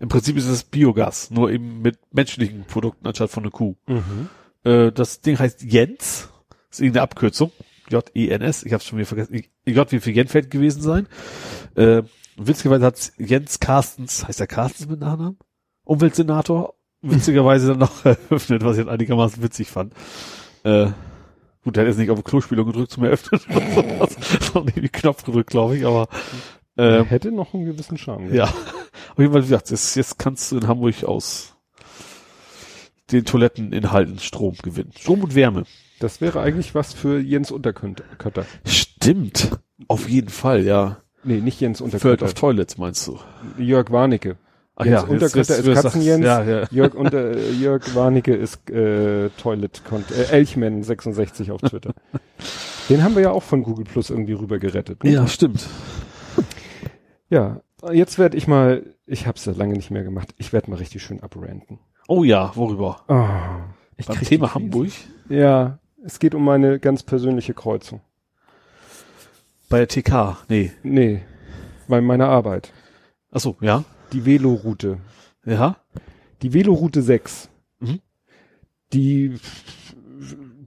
im 0.00 0.08
Prinzip 0.08 0.36
ist 0.36 0.46
es 0.46 0.62
Biogas, 0.64 1.30
nur 1.30 1.50
eben 1.50 1.82
mit 1.82 1.98
menschlichen 2.12 2.64
Produkten 2.64 3.06
anstatt 3.08 3.30
von 3.30 3.42
einer 3.42 3.50
Kuh. 3.50 3.74
Mhm. 3.86 4.28
Äh, 4.62 4.92
das 4.92 5.20
Ding 5.20 5.38
heißt 5.38 5.62
Jens, 5.62 6.28
ist 6.70 6.80
irgendeine 6.80 7.02
Abkürzung. 7.02 7.50
J-E-N-S, 7.90 8.62
ich 8.64 8.72
habe 8.72 8.82
schon 8.82 8.98
wieder 8.98 9.06
vergessen. 9.06 9.42
J 9.66 9.92
wie 9.92 10.00
für 10.00 10.10
Jenfeld 10.12 10.50
gewesen 10.50 10.80
sein. 10.80 11.06
Äh, 11.74 12.02
witzigerweise 12.36 12.86
hat 12.86 13.12
Jens 13.18 13.58
Carstens, 13.58 14.26
heißt 14.28 14.38
der 14.40 14.46
Carstens 14.46 14.88
mit 14.88 15.00
Nachnamen? 15.00 15.38
Umweltsenator, 15.84 16.74
witzigerweise 17.02 17.68
dann 17.68 17.78
noch 17.80 18.04
eröffnet, 18.04 18.64
was 18.64 18.78
ich 18.78 18.86
einigermaßen 18.88 19.42
witzig 19.42 19.68
fand. 19.68 19.92
Äh, 20.64 20.88
gut, 21.62 21.76
der 21.76 21.82
hat 21.84 21.88
jetzt 21.88 21.98
nicht 21.98 22.10
auf 22.10 22.18
die 22.18 22.24
Klospülung 22.24 22.66
gedrückt 22.66 22.90
zum 22.90 23.04
Eröffnen 23.04 23.40
sondern 24.52 24.74
den 24.74 24.90
Knopf 24.90 25.24
gedrückt, 25.24 25.50
glaube 25.50 25.76
ich, 25.76 25.86
aber 25.86 26.08
äh, 26.76 27.04
Hätte 27.04 27.30
noch 27.30 27.54
einen 27.54 27.66
gewissen 27.66 27.96
Charme. 27.98 28.34
ja. 28.34 28.44
Auf 28.44 29.18
jeden 29.18 29.32
Fall, 29.32 29.42
wie 29.42 29.46
gesagt, 29.48 29.70
jetzt, 29.70 29.94
jetzt 29.94 30.18
kannst 30.18 30.50
du 30.50 30.56
in 30.58 30.66
Hamburg 30.66 31.04
aus 31.04 31.54
den 33.12 33.24
Toiletteninhalten 33.24 34.18
Strom 34.18 34.56
gewinnen. 34.62 34.90
Strom 34.98 35.22
und 35.22 35.34
Wärme. 35.34 35.64
Das 36.00 36.20
wäre 36.20 36.40
eigentlich 36.40 36.74
was 36.74 36.92
für 36.94 37.20
Jens 37.20 37.50
Unterkötter. 37.52 38.44
Stimmt. 38.66 39.50
Auf 39.86 40.08
jeden 40.08 40.30
Fall, 40.30 40.64
ja. 40.64 40.96
Nee, 41.22 41.40
nicht 41.40 41.60
Jens 41.60 41.80
Unterkötter. 41.80 42.24
of 42.24 42.34
Toilets 42.34 42.76
meinst 42.78 43.06
du? 43.06 43.18
Jörg 43.58 43.90
Warnecke. 43.92 44.36
Ach 44.76 44.84
Jens 44.84 45.04
Unterkötter 45.04 45.56
jetzt- 45.56 45.66
ist 45.68 45.82
Katzenjens. 45.82 46.24
Ja, 46.24 46.42
ja. 46.42 46.66
Jörg, 46.70 46.94
unter, 46.94 47.36
äh, 47.36 47.50
Jörg 47.52 47.94
Warnecke 47.94 48.34
ist 48.34 48.68
äh, 48.70 49.30
Toilet 49.30 49.80
äh, 50.10 50.42
Elchman66 50.42 51.52
auf 51.52 51.60
Twitter. 51.60 51.92
Den 52.88 53.02
haben 53.04 53.14
wir 53.14 53.22
ja 53.22 53.30
auch 53.30 53.42
von 53.42 53.62
Google 53.62 53.84
Plus 53.84 54.10
irgendwie 54.10 54.32
rüber 54.32 54.58
gerettet. 54.58 55.04
ne? 55.04 55.10
Ja, 55.10 55.26
stimmt. 55.28 55.66
Ja, 57.30 57.60
jetzt 57.92 58.18
werde 58.18 58.36
ich 58.36 58.46
mal, 58.46 58.84
ich 59.06 59.26
habe 59.26 59.36
es 59.38 59.44
ja 59.44 59.52
lange 59.52 59.74
nicht 59.74 59.90
mehr 59.90 60.02
gemacht, 60.02 60.34
ich 60.38 60.52
werde 60.52 60.70
mal 60.70 60.76
richtig 60.76 61.02
schön 61.02 61.22
abranten. 61.22 61.78
Oh 62.08 62.24
ja, 62.24 62.52
worüber? 62.54 63.00
Oh, 63.08 63.26
ich 63.96 64.06
Beim 64.06 64.20
Thema. 64.20 64.54
Hamburg? 64.54 64.90
Ja, 65.28 65.78
es 66.04 66.18
geht 66.18 66.34
um 66.34 66.44
meine 66.44 66.78
ganz 66.78 67.02
persönliche 67.02 67.54
Kreuzung. 67.54 68.00
Bei 69.70 69.78
der 69.78 69.88
TK? 69.88 70.36
Nee. 70.48 70.72
Nee, 70.82 71.22
bei 71.88 72.00
meiner 72.00 72.28
Arbeit. 72.28 72.72
Ach 73.32 73.40
so, 73.40 73.56
ja. 73.60 73.84
Die 74.14 74.24
Veloroute. 74.24 74.98
Ja. 75.44 75.76
Die 76.42 76.54
Veloroute 76.54 77.02
6. 77.02 77.50
Mhm. 77.80 77.98
Die 78.92 79.34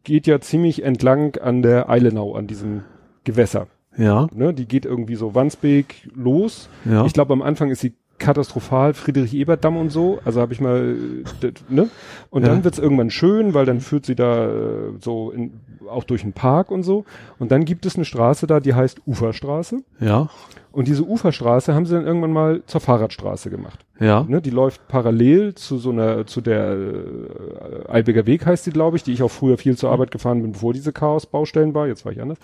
geht 0.03 0.27
ja 0.27 0.41
ziemlich 0.41 0.83
entlang 0.83 1.37
an 1.37 1.61
der 1.61 1.89
Eilenau, 1.89 2.35
an 2.35 2.47
diesem 2.47 2.83
Gewässer. 3.23 3.67
Ja. 3.97 4.27
Ne? 4.33 4.53
Die 4.53 4.67
geht 4.67 4.85
irgendwie 4.85 5.15
so 5.15 5.33
Wandsbek 5.33 6.09
los. 6.13 6.69
Ja. 6.83 7.05
Ich 7.05 7.13
glaube, 7.13 7.31
am 7.31 7.41
Anfang 7.41 7.71
ist 7.71 7.79
sie 7.79 7.93
katastrophal, 8.19 8.93
Friedrich-Ebert-Damm 8.93 9.77
und 9.77 9.89
so. 9.89 10.19
Also 10.25 10.41
habe 10.41 10.53
ich 10.53 10.59
mal, 10.61 10.95
äh, 11.43 11.51
ne? 11.69 11.89
Und 12.29 12.43
Ja. 12.43 12.49
dann 12.49 12.63
wird's 12.63 12.79
irgendwann 12.79 13.09
schön, 13.09 13.53
weil 13.53 13.65
dann 13.65 13.79
führt 13.81 14.05
sie 14.05 14.15
da 14.15 14.47
äh, 14.47 14.91
so 15.01 15.31
in, 15.31 15.53
auch 15.89 16.03
durch 16.03 16.23
einen 16.23 16.33
Park 16.33 16.71
und 16.71 16.83
so. 16.83 17.05
Und 17.39 17.51
dann 17.51 17.65
gibt 17.65 17.85
es 17.85 17.95
eine 17.95 18.05
Straße 18.05 18.47
da, 18.47 18.59
die 18.59 18.73
heißt 18.73 19.01
Uferstraße. 19.05 19.83
ja. 19.99 20.29
Und 20.73 20.87
diese 20.87 21.03
Uferstraße 21.07 21.73
haben 21.73 21.87
sie 21.87 21.95
dann 21.95 22.05
irgendwann 22.05 22.31
mal 22.33 22.61
zur 22.67 22.81
Fahrradstraße 22.81 23.49
gemacht. 23.49 23.79
Ja. 23.99 24.23
Ne, 24.27 24.41
die 24.43 24.51
läuft 24.51 24.87
parallel 24.87 25.55
zu 25.55 25.79
so 25.79 25.89
einer, 25.89 26.27
zu 26.27 26.39
der 26.39 26.73
äh, 26.73 27.87
Albeger 27.87 28.27
Weg 28.27 28.45
heißt 28.45 28.67
die, 28.67 28.71
glaube 28.71 28.95
ich, 28.97 29.01
die 29.01 29.11
ich 29.11 29.23
auch 29.23 29.31
früher 29.31 29.57
viel 29.57 29.75
zur 29.75 29.89
Arbeit 29.91 30.11
gefahren 30.11 30.43
bin, 30.43 30.51
bevor 30.51 30.73
diese 30.73 30.93
Chaos-Baustellen 30.93 31.73
war. 31.73 31.87
Jetzt 31.87 32.05
war 32.05 32.11
ich 32.11 32.21
anders. 32.21 32.37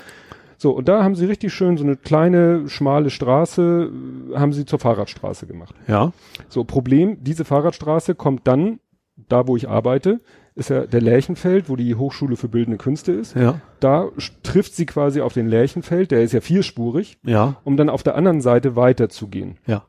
So, 0.63 0.71
und 0.71 0.87
da 0.87 1.03
haben 1.03 1.13
sie 1.13 1.25
richtig 1.25 1.53
schön 1.53 1.75
so 1.75 1.83
eine 1.83 1.97
kleine, 1.97 2.69
schmale 2.69 3.09
Straße, 3.09 3.91
äh, 4.33 4.37
haben 4.37 4.53
sie 4.53 4.63
zur 4.65 4.79
Fahrradstraße 4.79 5.45
gemacht. 5.45 5.75
Ja. 5.89 6.13
So, 6.47 6.63
Problem, 6.63 7.17
diese 7.21 7.43
Fahrradstraße 7.43 8.15
kommt 8.15 8.47
dann, 8.47 8.79
da 9.27 9.45
wo 9.45 9.57
ich 9.57 9.67
arbeite, 9.67 10.21
ist 10.55 10.69
ja 10.69 10.85
der 10.85 11.01
Lärchenfeld, 11.01 11.67
wo 11.67 11.75
die 11.75 11.95
Hochschule 11.95 12.37
für 12.37 12.47
Bildende 12.47 12.77
Künste 12.77 13.11
ist. 13.11 13.35
Ja. 13.35 13.59
Da 13.81 14.07
trifft 14.43 14.73
sie 14.73 14.85
quasi 14.85 15.19
auf 15.19 15.33
den 15.33 15.49
Lärchenfeld, 15.49 16.11
der 16.11 16.23
ist 16.23 16.31
ja 16.31 16.39
vierspurig, 16.39 17.17
Ja. 17.25 17.57
um 17.65 17.75
dann 17.75 17.89
auf 17.89 18.01
der 18.01 18.15
anderen 18.15 18.39
Seite 18.39 18.77
weiterzugehen 18.77 19.57
Ja. 19.67 19.83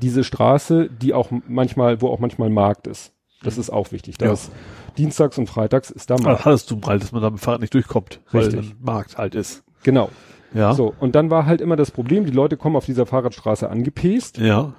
diese 0.00 0.24
Straße, 0.24 0.90
die 0.90 1.14
auch 1.14 1.30
manchmal, 1.46 2.02
wo 2.02 2.08
auch 2.08 2.18
manchmal 2.18 2.50
Markt 2.50 2.88
ist. 2.88 3.12
Das 3.44 3.56
ist 3.56 3.70
auch 3.70 3.92
wichtig. 3.92 4.18
Da 4.18 4.26
Ja. 4.26 4.32
ist 4.32 4.50
dienstags 4.96 5.38
und 5.38 5.46
freitags 5.48 5.90
ist 5.92 6.10
da 6.10 6.14
Markt. 6.18 6.40
Das 6.40 6.44
hattest 6.44 6.70
du 6.72 6.76
mal, 6.78 6.98
dass 6.98 7.12
man 7.12 7.22
da 7.22 7.30
mit 7.30 7.38
dem 7.38 7.40
Fahrrad 7.40 7.60
nicht 7.60 7.72
durchkommt, 7.72 8.20
weil 8.32 8.46
Richtig. 8.46 8.72
ein 8.72 8.76
Markt 8.84 9.16
halt 9.16 9.36
ist. 9.36 9.62
Genau. 9.82 10.10
Ja. 10.54 10.72
So. 10.72 10.94
Und 10.98 11.14
dann 11.14 11.30
war 11.30 11.46
halt 11.46 11.60
immer 11.60 11.76
das 11.76 11.90
Problem, 11.90 12.24
die 12.24 12.30
Leute 12.32 12.56
kommen 12.56 12.76
auf 12.76 12.86
dieser 12.86 13.06
Fahrradstraße 13.06 13.68
angepest, 13.68 14.38
Ja. 14.38 14.72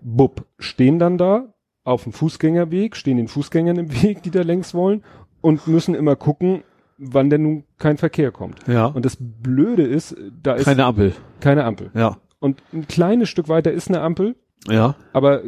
bub, 0.00 0.44
stehen 0.58 0.98
dann 0.98 1.18
da 1.18 1.52
auf 1.84 2.04
dem 2.04 2.12
Fußgängerweg, 2.12 2.96
stehen 2.96 3.16
den 3.16 3.28
Fußgängern 3.28 3.76
im 3.76 3.92
Weg, 4.02 4.22
die 4.22 4.30
da 4.30 4.42
längs 4.42 4.72
wollen 4.74 5.02
und 5.40 5.66
müssen 5.66 5.94
immer 5.94 6.16
gucken, 6.16 6.62
wann 6.98 7.30
denn 7.30 7.42
nun 7.42 7.64
kein 7.78 7.98
Verkehr 7.98 8.30
kommt. 8.30 8.66
Ja. 8.68 8.86
Und 8.86 9.04
das 9.04 9.16
Blöde 9.18 9.82
ist, 9.82 10.16
da 10.42 10.54
ist 10.54 10.64
Keine 10.64 10.84
Ampel. 10.84 11.12
keine 11.40 11.64
Ampel. 11.64 11.90
Ja. 11.94 12.16
Und 12.38 12.62
ein 12.72 12.86
kleines 12.88 13.28
Stück 13.28 13.48
weiter 13.48 13.72
ist 13.72 13.88
eine 13.88 14.00
Ampel, 14.00 14.36
Ja. 14.68 14.94
aber 15.12 15.42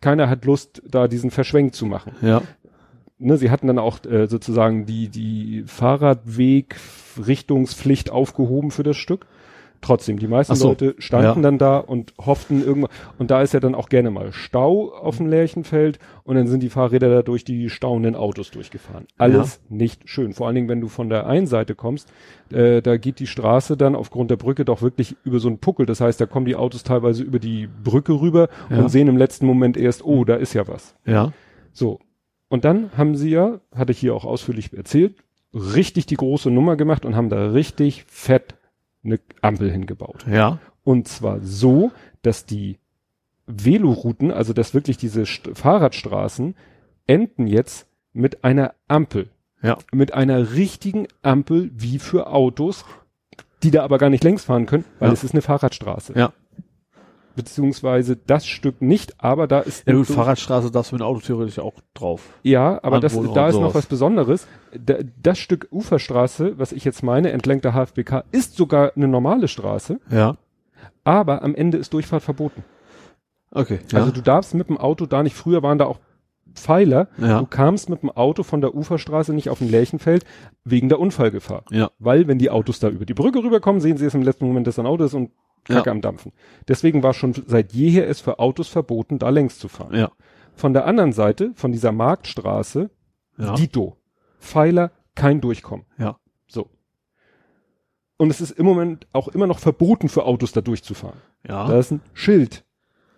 keiner 0.00 0.30
hat 0.30 0.46
Lust, 0.46 0.82
da 0.88 1.08
diesen 1.08 1.30
Verschwenk 1.30 1.74
zu 1.74 1.84
machen. 1.86 2.12
Ja. 2.22 2.40
Ne, 3.20 3.36
sie 3.36 3.50
hatten 3.50 3.66
dann 3.68 3.78
auch 3.78 4.04
äh, 4.04 4.26
sozusagen 4.26 4.86
die, 4.86 5.08
die 5.08 5.62
Fahrradweg-Richtungspflicht 5.66 8.10
aufgehoben 8.10 8.70
für 8.70 8.82
das 8.82 8.96
Stück. 8.96 9.26
trotzdem, 9.82 10.18
die 10.18 10.26
meisten 10.28 10.54
so. 10.56 10.68
Leute 10.68 10.94
standen 10.98 11.24
Ja. 11.38 11.40
dann 11.40 11.56
da 11.56 11.78
und 11.78 12.12
hofften 12.20 12.62
irgendwann, 12.62 12.90
und 13.18 13.30
da 13.30 13.40
ist 13.40 13.54
ja 13.54 13.60
dann 13.60 13.74
auch 13.74 13.88
gerne 13.88 14.10
mal 14.10 14.30
Stau 14.30 14.92
auf 14.92 15.16
dem 15.16 15.26
Lärchenfeld 15.26 15.98
und 16.22 16.36
dann 16.36 16.48
sind 16.48 16.62
die 16.62 16.68
Fahrräder 16.68 17.08
da 17.08 17.22
durch 17.22 17.44
die 17.44 17.70
stauenden 17.70 18.14
Autos 18.14 18.50
durchgefahren. 18.50 19.06
Alles 19.16 19.58
nicht 19.70 20.06
schön. 20.06 20.34
Vor 20.34 20.48
allen 20.48 20.56
Dingen, 20.56 20.68
wenn 20.68 20.82
du 20.82 20.88
von 20.88 21.08
der 21.08 21.26
einen 21.26 21.46
Seite 21.46 21.74
kommst, 21.74 22.12
äh, 22.52 22.82
da 22.82 22.98
geht 22.98 23.20
die 23.20 23.26
Straße 23.26 23.78
dann 23.78 23.94
aufgrund 23.96 24.30
der 24.30 24.36
Brücke 24.36 24.66
doch 24.66 24.82
wirklich 24.82 25.16
über 25.24 25.38
so 25.38 25.48
einen 25.48 25.60
Puckel. 25.60 25.86
Das 25.86 26.02
heißt, 26.02 26.20
da 26.20 26.26
kommen 26.26 26.44
die 26.44 26.56
Autos 26.56 26.82
teilweise 26.82 27.22
über 27.22 27.38
die 27.38 27.66
Brücke 27.82 28.20
rüber 28.20 28.50
Ja. 28.68 28.80
und 28.80 28.90
sehen 28.90 29.08
im 29.08 29.16
letzten 29.16 29.46
Moment 29.46 29.78
erst, 29.78 30.04
oh, 30.04 30.26
da 30.26 30.34
ist 30.36 30.52
ja 30.52 30.68
was. 30.68 30.94
Ja. 31.06 31.32
So. 31.72 32.00
Und 32.50 32.64
dann 32.66 32.90
haben 32.96 33.16
sie 33.16 33.30
ja, 33.30 33.60
hatte 33.74 33.92
ich 33.92 33.98
hier 34.00 34.14
auch 34.14 34.24
ausführlich 34.26 34.74
erzählt, 34.76 35.14
richtig 35.54 36.04
die 36.06 36.16
große 36.16 36.50
Nummer 36.50 36.76
gemacht 36.76 37.04
und 37.06 37.16
haben 37.16 37.30
da 37.30 37.50
richtig 37.52 38.04
fett 38.08 38.54
eine 39.02 39.18
Ampel 39.40 39.70
hingebaut. 39.70 40.26
Ja. 40.30 40.58
Und 40.84 41.08
zwar 41.08 41.40
so, 41.40 41.92
dass 42.22 42.44
die 42.44 42.76
Velorouten, 43.46 44.30
also 44.32 44.52
dass 44.52 44.74
wirklich 44.74 44.96
diese 44.98 45.24
St 45.26 45.50
Fahrradstraßen, 45.54 46.54
enden 47.06 47.46
jetzt 47.46 47.86
mit 48.12 48.44
einer 48.44 48.74
Ampel. 48.88 49.28
Ja. 49.62 49.78
Mit 49.92 50.12
einer 50.12 50.52
richtigen 50.54 51.06
Ampel 51.22 51.70
wie 51.74 51.98
für 51.98 52.26
Autos, 52.32 52.84
die 53.62 53.70
da 53.70 53.84
aber 53.84 53.98
gar 53.98 54.10
nicht 54.10 54.24
längs 54.24 54.44
fahren 54.44 54.66
können, 54.66 54.84
weil 54.98 55.08
Ja. 55.08 55.12
es 55.12 55.22
ist 55.22 55.34
eine 55.34 55.42
Fahrradstraße. 55.42 56.14
Ja. 56.16 56.32
Beziehungsweise 57.36 58.16
das 58.16 58.46
Stück 58.46 58.82
nicht, 58.82 59.14
aber 59.22 59.46
da 59.46 59.60
ist 59.60 59.86
Ja 59.86 59.94
gut, 59.94 60.06
Fahrradstraße 60.06 60.70
darfst 60.70 60.90
du 60.90 60.96
mit 60.96 61.00
dem 61.00 61.06
Auto 61.06 61.20
theoretisch 61.20 61.58
auch 61.58 61.74
drauf. 61.94 62.22
Ja, 62.42 62.80
aber 62.82 63.00
das, 63.00 63.18
da 63.34 63.48
ist 63.48 63.54
noch 63.58 63.74
was 63.74 63.86
Besonderes. 63.86 64.46
Da, 64.78 64.96
das 65.22 65.38
Stück 65.38 65.68
Uferstraße, 65.70 66.58
was 66.58 66.72
ich 66.72 66.84
jetzt 66.84 67.02
meine, 67.02 67.30
entlang 67.30 67.60
der 67.60 67.72
HFBK, 67.72 68.24
ist 68.32 68.56
sogar 68.56 68.92
eine 68.96 69.08
normale 69.08 69.48
Straße, 69.48 70.00
Ja. 70.10 70.36
aber 71.04 71.42
am 71.42 71.54
Ende 71.54 71.78
ist 71.78 71.92
Durchfahrt 71.92 72.22
verboten. 72.22 72.64
Okay. 73.52 73.80
Ja. 73.90 74.00
Also 74.00 74.12
du 74.12 74.20
darfst 74.22 74.54
mit 74.54 74.68
dem 74.68 74.78
Auto 74.78 75.06
da 75.06 75.22
nicht, 75.22 75.34
früher 75.34 75.62
waren 75.62 75.78
da 75.78 75.86
auch 75.86 75.98
Pfeiler, 76.54 77.08
Ja. 77.18 77.38
du 77.38 77.46
kamst 77.46 77.88
mit 77.88 78.02
dem 78.02 78.10
Auto 78.10 78.42
von 78.42 78.60
der 78.60 78.74
Uferstraße 78.74 79.32
nicht 79.32 79.50
auf 79.50 79.60
ein 79.60 79.70
Lärchenfeld 79.70 80.24
wegen 80.64 80.88
der 80.88 80.98
Unfallgefahr. 80.98 81.64
ja. 81.70 81.90
Weil 82.00 82.26
wenn 82.26 82.38
die 82.38 82.50
Autos 82.50 82.80
da 82.80 82.88
über 82.88 83.06
die 83.06 83.14
Brücke 83.14 83.38
rüberkommen, 83.42 83.80
sehen 83.80 83.96
sie 83.98 84.06
es 84.06 84.14
im 84.14 84.22
letzten 84.22 84.46
Moment, 84.46 84.66
dass 84.66 84.78
ein 84.78 84.86
Auto 84.86 85.04
ist 85.04 85.14
und 85.14 85.30
Kacke 85.64 85.86
Ja. 85.88 85.92
am 85.92 86.00
Dampfen. 86.00 86.32
Deswegen 86.68 87.02
war 87.02 87.14
schon 87.14 87.32
seit 87.46 87.72
jeher 87.72 88.08
es 88.08 88.20
für 88.20 88.38
Autos 88.38 88.68
verboten, 88.68 89.18
da 89.18 89.28
längs 89.30 89.58
zu 89.58 89.68
fahren. 89.68 89.94
Ja. 89.94 90.10
Von 90.54 90.72
der 90.72 90.86
anderen 90.86 91.12
Seite, 91.12 91.52
von 91.54 91.72
dieser 91.72 91.92
Marktstraße, 91.92 92.90
Ja. 93.38 93.54
Dito. 93.54 93.96
Pfeiler, 94.38 94.90
kein 95.14 95.40
Durchkommen. 95.40 95.86
Ja. 95.98 96.18
So. 96.46 96.68
Und 98.16 98.30
es 98.30 98.40
ist 98.40 98.50
im 98.52 98.66
Moment 98.66 99.06
auch 99.12 99.28
immer 99.28 99.46
noch 99.46 99.58
verboten 99.58 100.08
für 100.08 100.24
Autos 100.24 100.52
da 100.52 100.60
durchzufahren. 100.60 101.18
Ja. 101.46 101.66
Da 101.66 101.78
ist 101.78 101.90
ein 101.90 102.00
Schild. 102.12 102.64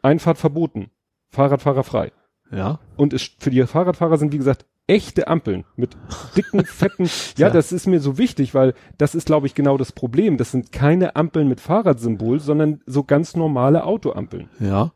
Einfahrt 0.03 0.39
verboten. 0.39 0.91
Fahrradfahrer 1.29 1.85
frei. 1.85 2.13
ja. 2.51 2.79
Und 2.97 3.13
es, 3.13 3.23
für 3.39 3.51
die 3.51 3.63
Fahrradfahrer 3.67 4.19
sind, 4.19 4.33
wie 4.33 4.39
gesagt, 4.39 4.67
echte 4.87 5.29
Ampeln 5.29 5.65
mit 5.77 5.97
dicken, 6.37 6.65
fetten. 6.65 7.05
Ja, 7.37 7.49
Ja. 7.49 7.51
das 7.51 7.73
ist 7.73 7.87
mir 7.87 8.01
so 8.01 8.19
wichtig, 8.19 8.55
weil 8.55 8.75
das 8.99 9.15
ist, 9.15 9.27
glaube 9.27 9.47
ich, 9.47 9.55
genau 9.55 9.77
das 9.79 9.93
Problem. 9.93 10.37
Das 10.37 10.51
sind 10.51 10.73
keine 10.73 11.17
Ampeln 11.17 11.49
mit 11.49 11.61
Fahrradsymbol, 11.61 12.41
sondern 12.41 12.81
so 12.87 13.05
ganz 13.05 13.37
normale 13.37 13.85
Autoampeln. 13.85 14.49
Ja. 14.61 14.93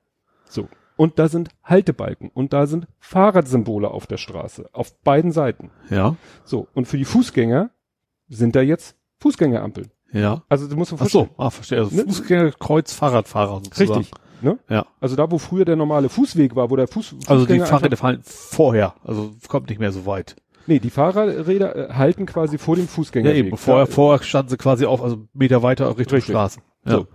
So. 0.49 0.69
Und 0.97 1.19
da 1.19 1.29
sind 1.29 1.51
Haltebalken 1.63 2.31
und 2.33 2.53
da 2.53 2.67
sind 2.67 2.87
Fahrradsymbole 2.99 3.91
auf 3.91 4.07
der 4.07 4.17
Straße. 4.17 4.69
Auf 4.73 4.97
beiden 5.01 5.31
Seiten. 5.31 5.71
Ja. 5.91 6.17
So, 6.45 6.69
und 6.75 6.87
für 6.89 6.97
die 6.97 7.05
Fußgänger 7.05 7.71
sind 8.29 8.57
da 8.57 8.63
jetzt 8.63 8.97
Fußgängerampeln. 9.21 9.91
Ja. 10.13 10.43
Also 10.49 10.69
du 10.69 10.77
musst 10.77 10.93
dir 10.93 10.97
Ach 11.01 11.07
so, 11.09 11.29
ah, 11.37 11.51
verstehe. 11.51 11.79
Also 11.81 11.95
Ne? 11.95 12.05
Fußgänger, 12.05 12.53
Kreuz, 12.53 12.93
Fahrradfahrer 12.93 13.61
sozusagen. 13.65 14.01
Richtig. 14.01 14.21
Ne? 14.43 14.59
Ja. 14.69 14.87
Also 15.01 15.17
da, 15.17 15.31
wo 15.31 15.39
früher 15.39 15.65
der 15.65 15.77
normale 15.77 16.09
Fußweg 16.09 16.55
war, 16.57 16.71
wo 16.71 16.77
der 16.77 16.87
Fuß, 16.89 17.15
Also 17.27 17.47
die 17.47 17.59
Fahrräder 17.61 17.97
fallen 17.97 18.21
vorher, 18.23 18.95
also 19.03 19.33
kommt 19.49 19.69
nicht 19.71 19.79
mehr 19.79 19.93
so 19.93 20.05
weit. 20.07 20.37
Nee, 20.67 20.79
die 20.81 20.91
Fahrradräder 20.91 21.91
äh, 21.91 21.93
halten 21.95 22.27
quasi 22.27 22.59
vor 22.59 22.75
dem 22.77 22.85
Ja, 22.85 22.91
Fußgängerweg. 22.91 23.47
eben. 23.47 23.57
Vorher, 23.57 23.87
vorher 23.87 24.23
standen 24.25 24.51
sie 24.51 24.57
quasi 24.57 24.85
auf, 24.85 25.03
also 25.03 25.27
Meter 25.33 25.63
weiter 25.63 25.89
Richtung 25.97 26.17
Richtig. 26.17 26.33
Straße. 26.35 26.61
Ja. 26.85 26.93
So. 26.93 27.07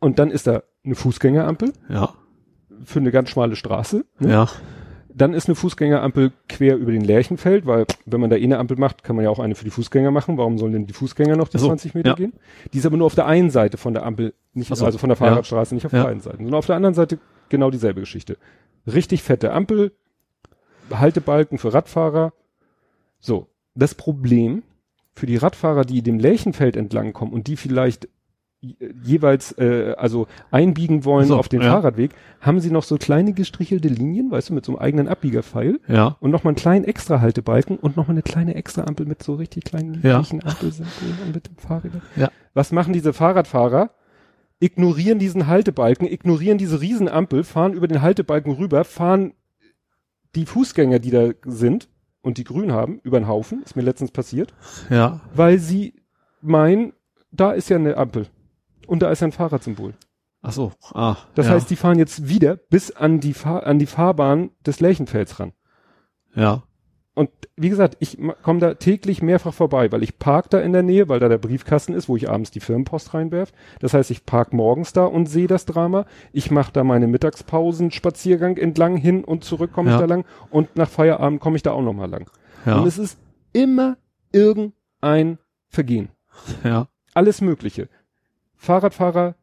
Und 0.00 0.18
dann 0.18 0.30
ist 0.30 0.46
da 0.46 0.62
eine 0.84 0.94
Fußgängerampel 0.94 1.72
Ja. 1.88 2.10
für 2.84 2.98
eine 2.98 3.10
ganz 3.12 3.30
schmale 3.30 3.56
Straße. 3.56 4.04
Ne? 4.18 4.30
Ja. 4.30 4.48
Dann 5.16 5.32
ist 5.32 5.48
eine 5.48 5.54
Fußgängerampel 5.54 6.30
quer 6.46 6.76
über 6.76 6.92
den 6.92 7.02
Lärchenfeld, 7.02 7.64
weil 7.64 7.86
wenn 8.04 8.20
man 8.20 8.28
da 8.28 8.36
eh 8.36 8.44
eine 8.44 8.58
Ampel 8.58 8.76
macht, 8.76 9.02
kann 9.02 9.16
man 9.16 9.24
ja 9.24 9.30
auch 9.30 9.38
eine 9.38 9.54
für 9.54 9.64
die 9.64 9.70
Fußgänger 9.70 10.10
machen. 10.10 10.36
Warum 10.36 10.58
sollen 10.58 10.72
denn 10.72 10.86
die 10.86 10.92
Fußgänger 10.92 11.36
noch 11.36 11.48
die 11.48 11.56
so, 11.56 11.68
20 11.68 11.94
Meter 11.94 12.10
ja. 12.10 12.14
gehen? 12.16 12.34
Die 12.74 12.78
ist 12.78 12.84
aber 12.84 12.98
nur 12.98 13.06
auf 13.06 13.14
der 13.14 13.26
einen 13.26 13.48
Seite 13.48 13.78
von 13.78 13.94
der 13.94 14.04
Ampel, 14.04 14.34
nicht, 14.52 14.74
so, 14.74 14.84
also 14.84 14.98
von 14.98 15.08
der 15.08 15.16
Fahrradstraße, 15.16 15.74
nicht 15.74 15.86
auf 15.86 15.92
Ja. 15.92 16.04
beiden 16.04 16.20
Seiten, 16.20 16.38
sondern 16.38 16.54
auf 16.54 16.66
der 16.66 16.76
anderen 16.76 16.94
Seite 16.94 17.18
genau 17.48 17.70
dieselbe 17.70 18.00
Geschichte. 18.00 18.36
Richtig 18.86 19.22
fette 19.22 19.52
Ampel, 19.52 19.92
Haltebalken 20.92 21.56
für 21.56 21.72
Radfahrer. 21.72 22.34
So. 23.18 23.48
Das 23.74 23.94
Problem 23.94 24.62
für 25.14 25.26
die 25.26 25.36
Radfahrer, 25.36 25.86
die 25.86 26.02
dem 26.02 26.18
Lärchenfeld 26.18 26.76
entlang 26.76 27.14
kommen 27.14 27.32
und 27.32 27.46
die 27.46 27.56
vielleicht 27.56 28.08
jeweils 29.02 29.52
äh, 29.58 29.94
also 29.96 30.26
einbiegen 30.50 31.04
wollen 31.04 31.26
So, 31.26 31.36
auf 31.38 31.48
den 31.48 31.60
ja. 31.62 31.70
Fahrradweg, 31.72 32.12
haben 32.40 32.60
sie 32.60 32.70
noch 32.70 32.82
so 32.82 32.96
kleine 32.96 33.32
gestrichelte 33.32 33.88
Linien, 33.88 34.30
weißt 34.30 34.50
du, 34.50 34.54
mit 34.54 34.64
so 34.64 34.72
einem 34.72 34.80
eigenen 34.80 35.08
Abbiegerpfeil 35.08 35.80
Ja. 35.88 36.16
und 36.20 36.30
nochmal 36.30 36.52
einen 36.52 36.56
kleinen 36.56 36.84
extra 36.84 37.20
Haltebalken 37.20 37.76
und 37.76 37.96
nochmal 37.96 38.14
eine 38.14 38.22
kleine 38.22 38.54
extra 38.54 38.84
Ampel 38.84 39.06
mit 39.06 39.22
so 39.22 39.34
richtig 39.34 39.64
kleinen 39.64 40.00
Ja. 40.02 40.18
Ampelsymbolen 40.18 41.32
mit 41.34 41.46
dem 41.48 41.56
Fahrrädern. 41.56 42.02
Ja. 42.16 42.30
Was 42.54 42.72
machen 42.72 42.92
diese 42.92 43.12
Fahrradfahrer? 43.12 43.90
Ignorieren 44.58 45.18
diesen 45.18 45.46
Haltebalken, 45.48 46.06
ignorieren 46.10 46.56
diese 46.56 46.80
Riesenampel, 46.80 47.44
fahren 47.44 47.74
über 47.74 47.88
den 47.88 48.00
Haltebalken 48.00 48.52
rüber, 48.54 48.84
fahren 48.84 49.32
die 50.34 50.46
Fußgänger, 50.46 50.98
die 50.98 51.10
da 51.10 51.28
sind 51.44 51.88
und 52.22 52.38
die 52.38 52.44
grün 52.44 52.72
haben, 52.72 53.00
über 53.04 53.20
den 53.20 53.28
Haufen, 53.28 53.62
ist 53.62 53.76
mir 53.76 53.82
letztens 53.82 54.10
passiert, 54.10 54.54
Ja. 54.90 55.20
weil 55.34 55.58
sie 55.58 55.94
meinen, 56.40 56.92
da 57.30 57.52
ist 57.52 57.68
ja 57.68 57.76
eine 57.76 57.96
Ampel 57.96 58.26
und 58.86 59.00
da 59.02 59.10
ist 59.10 59.22
ein 59.22 59.32
Fahrradsymbol. 59.32 59.94
Ach 60.42 60.52
so. 60.52 60.72
Ah. 60.94 61.16
Das 61.34 61.46
ja. 61.46 61.52
heißt, 61.52 61.68
die 61.70 61.76
fahren 61.76 61.98
jetzt 61.98 62.28
wieder 62.28 62.56
bis 62.56 62.90
an 62.90 63.20
die, 63.20 63.32
Fahr 63.34 63.66
an 63.66 63.78
die 63.78 63.86
Fahrbahn 63.86 64.50
des 64.64 64.80
Lärchenfelds 64.80 65.40
ran. 65.40 65.52
Ja. 66.34 66.62
Und 67.14 67.30
wie 67.56 67.70
gesagt, 67.70 67.96
ich 68.00 68.18
komme 68.42 68.60
da 68.60 68.74
täglich 68.74 69.22
mehrfach 69.22 69.54
vorbei, 69.54 69.90
weil 69.90 70.02
ich 70.02 70.18
park 70.18 70.50
da 70.50 70.60
in 70.60 70.74
der 70.74 70.82
Nähe, 70.82 71.08
weil 71.08 71.18
da 71.18 71.30
der 71.30 71.38
Briefkasten 71.38 71.94
ist, 71.94 72.10
wo 72.10 72.16
ich 72.16 72.28
abends 72.28 72.50
die 72.50 72.60
Firmenpost 72.60 73.14
reinwerf. 73.14 73.52
Das 73.80 73.94
heißt, 73.94 74.10
ich 74.10 74.26
park 74.26 74.52
morgens 74.52 74.92
da 74.92 75.06
und 75.06 75.24
sehe 75.24 75.46
das 75.46 75.64
Drama. 75.64 76.04
Ich 76.32 76.50
mache 76.50 76.72
da 76.72 76.84
meine 76.84 77.06
Mittagspausen, 77.06 77.90
Spaziergang 77.90 78.58
entlang, 78.58 78.96
hin 78.98 79.24
und 79.24 79.44
zurück 79.44 79.72
komme 79.72 79.88
ich 79.88 79.94
Ja. 79.94 80.00
da 80.00 80.04
lang 80.06 80.26
und 80.50 80.76
nach 80.76 80.90
Feierabend 80.90 81.40
komme 81.40 81.56
ich 81.56 81.62
da 81.62 81.72
auch 81.72 81.80
nochmal 81.82 82.10
lang. 82.10 82.30
Ja. 82.66 82.80
Und 82.80 82.86
es 82.86 82.98
ist 82.98 83.18
immer 83.54 83.96
irgendein 84.30 85.38
Vergehen. 85.70 86.10
ja. 86.64 86.86
Alles 87.14 87.40
Mögliche. 87.40 87.88
Fahrradfahrer 88.66 89.34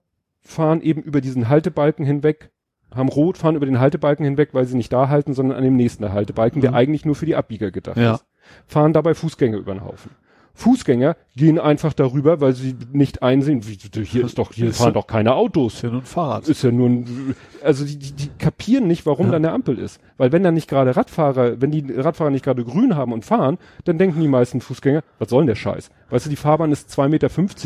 fahren 0.42 0.82
eben 0.82 1.02
über 1.02 1.22
diesen 1.22 1.50
Haltebalken 1.50 2.06
hinweg, 2.06 2.52
haben 2.94 3.10
rot, 3.10 3.38
fahren 3.38 3.56
über 3.56 3.66
den 3.66 3.80
Haltebalken 3.80 4.26
hinweg, 4.26 4.50
weil 4.54 4.66
sie 4.66 4.78
nicht 4.78 4.94
da 4.94 5.10
halten, 5.10 5.34
sondern 5.34 5.58
an 5.58 5.64
dem 5.64 5.76
nächsten 5.76 6.12
Haltebalken, 6.12 6.62
der 6.62 6.72
Mhm. 6.72 6.78
eigentlich 6.78 7.06
nur 7.06 7.16
für 7.16 7.26
die 7.26 7.36
Abbieger 7.36 7.72
gedacht 7.72 7.98
Ja. 7.98 8.16
ist. 8.16 8.26
Fahren 8.68 8.94
dabei 8.94 9.14
Fußgänger 9.16 9.58
über 9.58 9.74
den 9.74 9.84
Haufen. 9.84 10.12
Fußgänger 10.56 11.16
gehen 11.36 11.58
einfach 11.58 11.94
darüber, 11.94 12.40
weil 12.40 12.54
sie 12.54 12.76
nicht 12.92 13.24
einsehen, 13.24 13.66
wie, 13.66 13.76
hier 14.04 14.24
ist 14.26 14.38
doch, 14.38 14.54
hier 14.54 14.68
Ist 14.68 14.78
fahren 14.78 14.90
ja- 14.90 14.94
doch 14.94 15.08
keine 15.08 15.34
Autos. 15.34 15.76
Ist 15.76 15.82
ja 15.82 15.90
nur 15.90 16.02
ein 16.02 16.06
Fahrrad. 16.06 16.48
Ist 16.48 16.64
ja 16.64 16.72
nur 16.72 16.90
ein, 16.90 17.36
also 17.64 17.84
die, 17.86 17.98
die, 17.98 18.12
die 18.12 18.30
kapieren 18.38 18.86
nicht, 18.88 19.08
warum 19.08 19.28
Ja. 19.28 19.32
da 19.32 19.38
eine 19.38 19.52
Ampel 19.52 19.80
ist. 19.80 20.00
Weil 20.18 20.32
wenn 20.32 20.44
da 20.44 20.52
nicht 20.52 20.70
gerade 20.70 20.96
Radfahrer, 20.96 21.60
wenn 21.60 21.72
die 21.72 21.92
Radfahrer 21.92 22.30
nicht 22.30 22.46
gerade 22.46 22.64
grün 22.64 22.96
haben 22.96 23.14
und 23.14 23.26
fahren, 23.26 23.58
dann 23.86 23.98
denken 23.98 24.20
die 24.22 24.28
meisten 24.28 24.62
Fußgänger, 24.62 25.02
was 25.18 25.30
soll 25.30 25.42
denn 25.42 25.48
der 25.48 25.56
Scheiß? 25.56 25.90
Weißt 26.12 26.28
du, 26.28 26.30
die 26.30 26.36
Fahrbahn 26.36 26.72
ist 26.72 26.92
2,50 26.92 27.08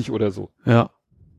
Meter 0.08 0.14
oder 0.16 0.32
so. 0.32 0.50
Ja. 0.64 0.90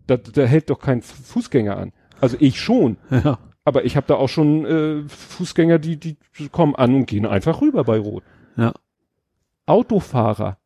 Da, 0.08 0.16
da 0.16 0.42
hält 0.42 0.70
doch 0.70 0.80
kein 0.80 1.02
Fußgänger 1.02 1.76
an. 1.76 1.92
Also 2.20 2.36
ich 2.40 2.60
schon. 2.60 2.96
Ja. 3.10 3.38
Aber 3.64 3.84
ich 3.84 3.96
habe 3.96 4.06
da 4.06 4.14
auch 4.14 4.30
schon 4.30 4.64
äh, 4.64 5.02
Fußgänger, 5.06 5.78
die, 5.78 5.98
die 5.98 6.16
kommen 6.50 6.74
an 6.74 6.94
und 6.94 7.06
gehen 7.06 7.26
einfach 7.26 7.60
rüber 7.60 7.84
bei 7.84 7.98
Rot. 7.98 8.22
Ja. 8.56 8.72
Autofahrer. 9.66 10.56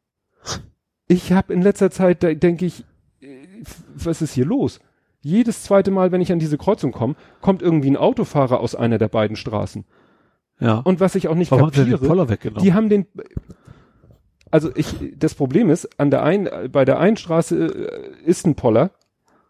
Ich 1.08 1.32
habe 1.32 1.52
in 1.52 1.62
letzter 1.62 1.90
Zeit, 1.90 2.22
da 2.22 2.32
denke 2.32 2.64
ich, 2.64 2.84
äh, 3.20 3.44
was 3.92 4.22
ist 4.22 4.34
hier 4.34 4.44
los? 4.46 4.78
Jedes 5.20 5.64
zweite 5.64 5.90
Mal, 5.90 6.12
wenn 6.12 6.20
ich 6.20 6.30
an 6.30 6.38
diese 6.38 6.58
Kreuzung 6.58 6.92
komme, 6.92 7.16
kommt 7.40 7.60
irgendwie 7.60 7.90
ein 7.90 7.96
Autofahrer 7.96 8.60
aus 8.60 8.76
einer 8.76 8.98
der 8.98 9.08
beiden 9.08 9.36
Straßen. 9.36 9.84
Ja. 10.60 10.78
Und 10.78 11.00
was 11.00 11.16
ich 11.16 11.26
auch 11.26 11.34
nicht 11.34 11.50
Warum 11.50 11.72
den 11.72 11.90
kapiere, 11.90 12.06
Poller 12.06 12.28
weggenommen? 12.28 12.62
die 12.62 12.72
haben 12.72 12.88
den, 12.88 13.06
also 14.52 14.70
ich, 14.76 14.94
das 15.16 15.34
Problem 15.34 15.70
ist, 15.70 15.98
an 15.98 16.10
der 16.12 16.22
einen, 16.22 16.70
bei 16.70 16.84
der 16.84 17.00
einen 17.00 17.16
Straße 17.16 17.66
äh, 17.66 18.24
ist 18.24 18.46
ein 18.46 18.54
Poller, 18.54 18.92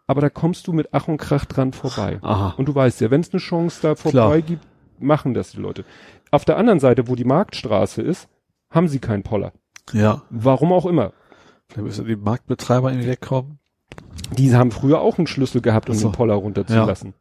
aber 0.06 0.20
da 0.20 0.30
kommst 0.30 0.66
du 0.66 0.72
mit 0.72 0.88
Ach 0.92 1.08
und 1.08 1.18
Krach 1.18 1.44
dran 1.44 1.72
vorbei. 1.72 2.18
Aha. 2.22 2.54
Und 2.56 2.66
du 2.66 2.74
weißt 2.74 3.00
ja, 3.00 3.10
wenn 3.10 3.20
es 3.20 3.32
eine 3.32 3.40
Chance 3.40 3.80
da 3.82 3.94
vorbei 3.94 4.10
Klar. 4.10 4.40
gibt, 4.42 4.66
machen 4.98 5.34
das 5.34 5.52
die 5.52 5.60
Leute. 5.60 5.84
Auf 6.30 6.44
der 6.44 6.56
anderen 6.56 6.80
Seite, 6.80 7.08
wo 7.08 7.14
die 7.14 7.24
Marktstraße 7.24 8.02
ist, 8.02 8.28
haben 8.70 8.88
sie 8.88 8.98
keinen 8.98 9.22
Poller. 9.22 9.52
Ja. 9.92 10.22
Warum 10.30 10.72
auch 10.72 10.86
immer. 10.86 11.12
Vielleicht 11.68 11.86
müssen 11.86 12.06
die 12.06 12.16
Marktbetreiber 12.16 12.90
irgendwie 12.90 13.08
wegkommen. 13.08 13.58
Die 14.36 14.54
haben 14.54 14.70
früher 14.70 15.00
auch 15.00 15.18
einen 15.18 15.26
Schlüssel 15.26 15.60
gehabt, 15.60 15.90
um 15.90 15.96
so. 15.96 16.08
den 16.08 16.12
Poller 16.12 16.34
runterzulassen. 16.34 17.14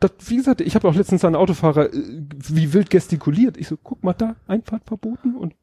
Das, 0.00 0.10
wie 0.26 0.36
gesagt, 0.36 0.60
ich 0.60 0.74
habe 0.74 0.88
auch 0.88 0.94
letztens 0.94 1.24
einen 1.24 1.36
Autofahrer 1.36 1.92
äh, 1.92 2.26
wie 2.48 2.72
wild 2.72 2.90
gestikuliert. 2.90 3.56
Ich 3.56 3.68
so, 3.68 3.76
guck 3.76 4.02
mal 4.02 4.14
da, 4.14 4.34
Einfahrt 4.48 4.84
verboten 4.84 5.36
und 5.36 5.54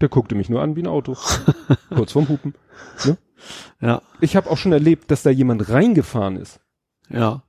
der 0.00 0.08
guckte 0.08 0.34
mich 0.34 0.48
nur 0.48 0.62
an 0.62 0.74
wie 0.76 0.82
ein 0.82 0.86
Auto. 0.86 1.16
Kurz 1.94 2.12
vorm 2.12 2.28
Hupen. 2.28 2.54
Ja, 3.80 4.02
Ich 4.20 4.36
habe 4.36 4.50
auch 4.50 4.56
schon 4.58 4.72
erlebt, 4.72 5.10
dass 5.10 5.22
da 5.22 5.30
jemand 5.30 5.68
reingefahren 5.68 6.36
ist. 6.36 6.60
ja. 7.08 7.42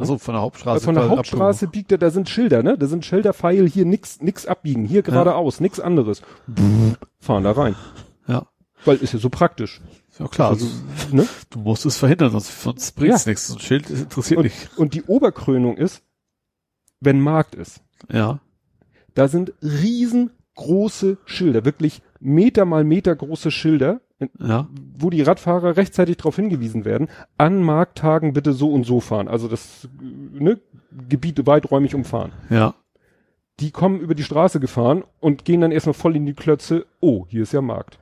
Also 0.00 0.16
von 0.16 0.34
der 0.34 0.42
Hauptstraße. 0.42 0.84
Von 0.84 0.94
der 0.94 1.08
Hauptstraße 1.08 1.66
biegt 1.66 1.90
er, 1.90 1.98
da 1.98 2.10
sind 2.10 2.28
Schilder, 2.28 2.62
ne? 2.62 2.78
Da 2.78 2.86
sind 2.86 3.04
Schilder, 3.04 3.34
Pfeil, 3.34 3.68
hier 3.68 3.84
nix, 3.84 4.20
nix 4.20 4.46
abbiegen, 4.46 4.84
hier 4.84 5.02
geradeaus, 5.02 5.58
nix 5.58 5.80
anderes. 5.80 6.22
Fahren 7.18 7.42
da 7.42 7.50
rein. 7.50 7.74
Ja. 8.28 8.46
Weil 8.84 8.98
ist 8.98 9.12
ja 9.12 9.18
so 9.18 9.28
praktisch. 9.28 9.80
Ja 10.20 10.28
klar, 10.28 10.50
also, 10.50 10.66
Ne? 11.10 11.26
du 11.50 11.58
musst 11.58 11.84
es 11.84 11.96
verhindern, 11.96 12.30
sonst, 12.30 12.62
sonst 12.62 12.92
bringt's 12.94 13.24
Ja. 13.24 13.30
nichts. 13.32 13.48
So 13.48 13.54
ein 13.54 13.58
Schild 13.58 13.90
interessiert 13.90 14.38
Und, 14.38 14.44
nicht. 14.44 14.78
und 14.78 14.94
die 14.94 15.02
Oberkrönung 15.02 15.76
ist, 15.76 16.04
wenn 17.00 17.20
Markt 17.20 17.56
ist. 17.56 17.80
Ja, 18.08 18.38
Da 19.14 19.26
sind 19.26 19.52
riesengroße 19.62 21.18
Schilder, 21.24 21.64
wirklich 21.64 22.02
Meter 22.20 22.64
mal 22.64 22.84
Meter 22.84 23.16
große 23.16 23.50
Schilder, 23.50 24.00
ja, 24.38 24.68
wo 24.96 25.10
die 25.10 25.22
Radfahrer 25.22 25.76
rechtzeitig 25.76 26.16
darauf 26.16 26.36
hingewiesen 26.36 26.84
werden, 26.84 27.08
an 27.36 27.62
Markttagen 27.62 28.32
bitte 28.32 28.52
so 28.52 28.72
und 28.72 28.84
so 28.84 29.00
fahren. 29.00 29.28
Also 29.28 29.48
das 29.48 29.88
ne, 30.00 30.58
Gebiete 31.08 31.46
weiträumig 31.46 31.94
umfahren. 31.94 32.32
ja, 32.50 32.74
Die 33.60 33.70
kommen 33.70 34.00
über 34.00 34.14
die 34.14 34.24
Straße 34.24 34.58
gefahren 34.60 35.04
und 35.20 35.44
gehen 35.44 35.60
dann 35.60 35.72
erstmal 35.72 35.94
voll 35.94 36.16
in 36.16 36.26
die 36.26 36.34
Klötze, 36.34 36.86
oh, 37.00 37.26
hier 37.28 37.42
ist 37.42 37.52
ja 37.52 37.60
Markt. 37.60 37.98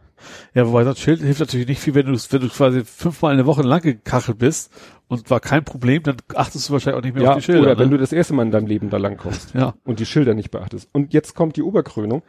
Ja, 0.54 0.66
wobei 0.66 0.82
das 0.82 0.98
Schild 0.98 1.20
hilft 1.20 1.40
natürlich 1.40 1.68
nicht 1.68 1.80
viel, 1.80 1.94
wenn 1.94 2.06
du, 2.06 2.12
wenn 2.14 2.40
du 2.40 2.48
quasi 2.48 2.82
fünfmal 2.84 3.34
eine 3.34 3.44
Woche 3.44 3.60
lang 3.62 3.82
gekachelt 3.82 4.38
bist 4.38 4.72
und 5.08 5.28
war 5.28 5.40
kein 5.40 5.62
Problem, 5.64 6.02
dann 6.04 6.16
achtest 6.34 6.68
du 6.68 6.72
wahrscheinlich 6.72 6.98
auch 6.98 7.04
nicht 7.04 7.14
mehr 7.14 7.24
Ja, 7.24 7.30
auf 7.32 7.36
die 7.36 7.42
Schilder. 7.42 7.60
oder 7.60 7.74
ne? 7.74 7.80
wenn 7.80 7.90
du 7.90 7.98
das 7.98 8.12
erste 8.12 8.32
Mal 8.32 8.44
in 8.44 8.50
deinem 8.50 8.66
Leben 8.66 8.88
da 8.88 8.96
lang 8.96 9.18
kommst 9.18 9.52
ja, 9.54 9.74
und 9.84 10.00
die 10.00 10.06
Schilder 10.06 10.32
nicht 10.32 10.50
beachtest. 10.50 10.88
Und 10.92 11.12
jetzt 11.12 11.34
kommt 11.34 11.56
die 11.56 11.62
Oberkrönung. 11.62 12.22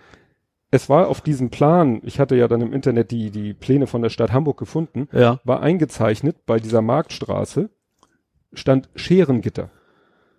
Es 0.70 0.90
war 0.90 1.08
auf 1.08 1.22
diesem 1.22 1.50
Plan, 1.50 2.02
ich 2.04 2.20
hatte 2.20 2.36
ja 2.36 2.48
dann 2.48 2.62
im 2.62 2.74
Internet 2.74 3.12
die, 3.12 3.32
die 3.32 3.54
Pläne 3.54 3.88
von 3.88 4.02
der 4.02 4.10
Stadt 4.10 4.34
Hamburg 4.34 4.58
gefunden, 4.58 5.08
ja, 5.14 5.40
war 5.46 5.62
eingezeichnet 5.62 6.46
bei 6.46 6.60
dieser 6.60 6.82
Marktstraße, 6.82 7.70
stand 8.54 8.90
Scherengitter. 8.96 9.70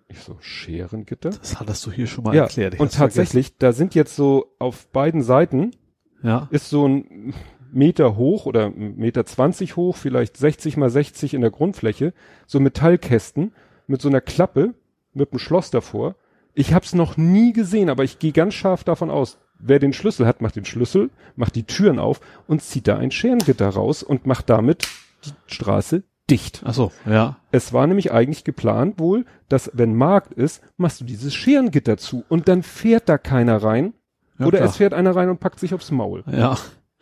Ich 0.07 0.19
so, 0.19 0.37
Scherengitter? 0.39 1.29
das 1.29 1.59
hattest 1.59 1.85
du 1.85 1.91
hier 1.91 2.07
schon 2.07 2.23
mal 2.23 2.35
Ja, 2.35 2.43
erklärt. 2.43 2.75
Ich 2.75 2.79
und 2.79 2.93
tatsächlich, 2.93 3.57
da 3.57 3.73
sind 3.73 3.95
jetzt 3.95 4.15
so 4.15 4.55
auf 4.59 4.87
beiden 4.87 5.21
Seiten 5.21 5.71
vergessen. 5.71 5.79
Ja, 6.21 6.47
ist 6.51 6.69
so 6.69 6.85
ein 6.85 7.33
Meter 7.71 8.17
hoch 8.17 8.45
oder 8.45 8.69
Meter 8.71 9.25
zwanzig 9.25 9.77
hoch, 9.77 9.95
vielleicht 9.95 10.35
60 10.35 10.75
mal 10.75 10.89
60 10.89 11.33
in 11.33 11.41
der 11.41 11.51
Grundfläche, 11.51 12.13
so 12.45 12.59
Metallkästen 12.59 13.53
mit 13.87 14.01
so 14.01 14.09
einer 14.09 14.19
Klappe 14.19 14.73
mit 15.13 15.31
einem 15.31 15.39
Schloss 15.39 15.71
davor. 15.71 16.15
Ich 16.53 16.73
hab's 16.73 16.93
noch 16.93 17.15
nie 17.15 17.53
gesehen, 17.53 17.89
aber 17.89 18.03
ich 18.03 18.19
gehe 18.19 18.33
ganz 18.33 18.53
scharf 18.53 18.83
davon 18.83 19.09
aus, 19.09 19.37
wer 19.59 19.79
den 19.79 19.93
Schlüssel 19.93 20.25
hat, 20.25 20.41
macht 20.41 20.55
den 20.55 20.65
Schlüssel, 20.65 21.09
macht 21.35 21.55
die 21.55 21.63
Türen 21.63 21.99
auf 21.99 22.21
und 22.47 22.61
zieht 22.61 22.87
da 22.87 22.97
ein 22.97 23.11
Scherengitter 23.11 23.69
raus 23.69 24.03
und 24.03 24.25
macht 24.25 24.49
damit 24.49 24.87
die 25.25 25.31
Straße 25.53 26.03
dicht. 26.29 26.61
ach 26.65 26.73
so, 26.73 26.91
ja, 27.05 27.37
Es 27.51 27.73
war 27.73 27.87
nämlich 27.87 28.11
eigentlich 28.11 28.43
geplant 28.43 28.99
wohl, 28.99 29.25
dass 29.47 29.71
wenn 29.73 29.95
Markt 29.95 30.33
ist, 30.33 30.61
machst 30.77 31.01
du 31.01 31.05
dieses 31.05 31.33
Scherengitter 31.33 31.97
zu 31.97 32.23
und 32.29 32.47
dann 32.47 32.63
fährt 32.63 33.09
da 33.09 33.17
keiner 33.17 33.61
rein. 33.63 33.93
Ja, 34.37 34.45
oder 34.45 34.59
klar. 34.59 34.69
es 34.69 34.77
fährt 34.77 34.93
einer 34.93 35.15
rein 35.15 35.29
und 35.29 35.39
packt 35.39 35.59
sich 35.59 35.73
aufs 35.73 35.91
Maul. 35.91 36.23
ja, 36.31 36.57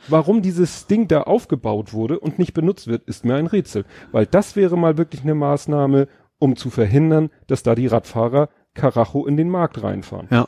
Warum 0.08 0.42
dieses 0.42 0.88
Ding 0.88 1.08
da 1.08 1.24
aufgebaut 1.24 1.92
wurde 1.92 2.20
und 2.20 2.40
nicht 2.40 2.54
benutzt 2.54 2.88
wird, 2.88 3.04
ist 3.04 3.26
mir 3.26 3.36
ein 3.36 3.48
Rätsel. 3.48 3.84
Weil 4.12 4.26
das 4.26 4.56
wäre 4.56 4.78
mal 4.78 4.98
wirklich 4.98 5.24
eine 5.24 5.36
Maßnahme, 5.36 6.08
um 6.40 6.56
zu 6.56 6.70
verhindern, 6.70 7.30
dass 7.48 7.64
da 7.64 7.76
die 7.76 7.88
Radfahrer 7.88 8.50
Karacho 8.76 9.26
in 9.26 9.38
den 9.38 9.50
Markt 9.50 9.82
reinfahren. 9.82 10.28
ja, 10.30 10.48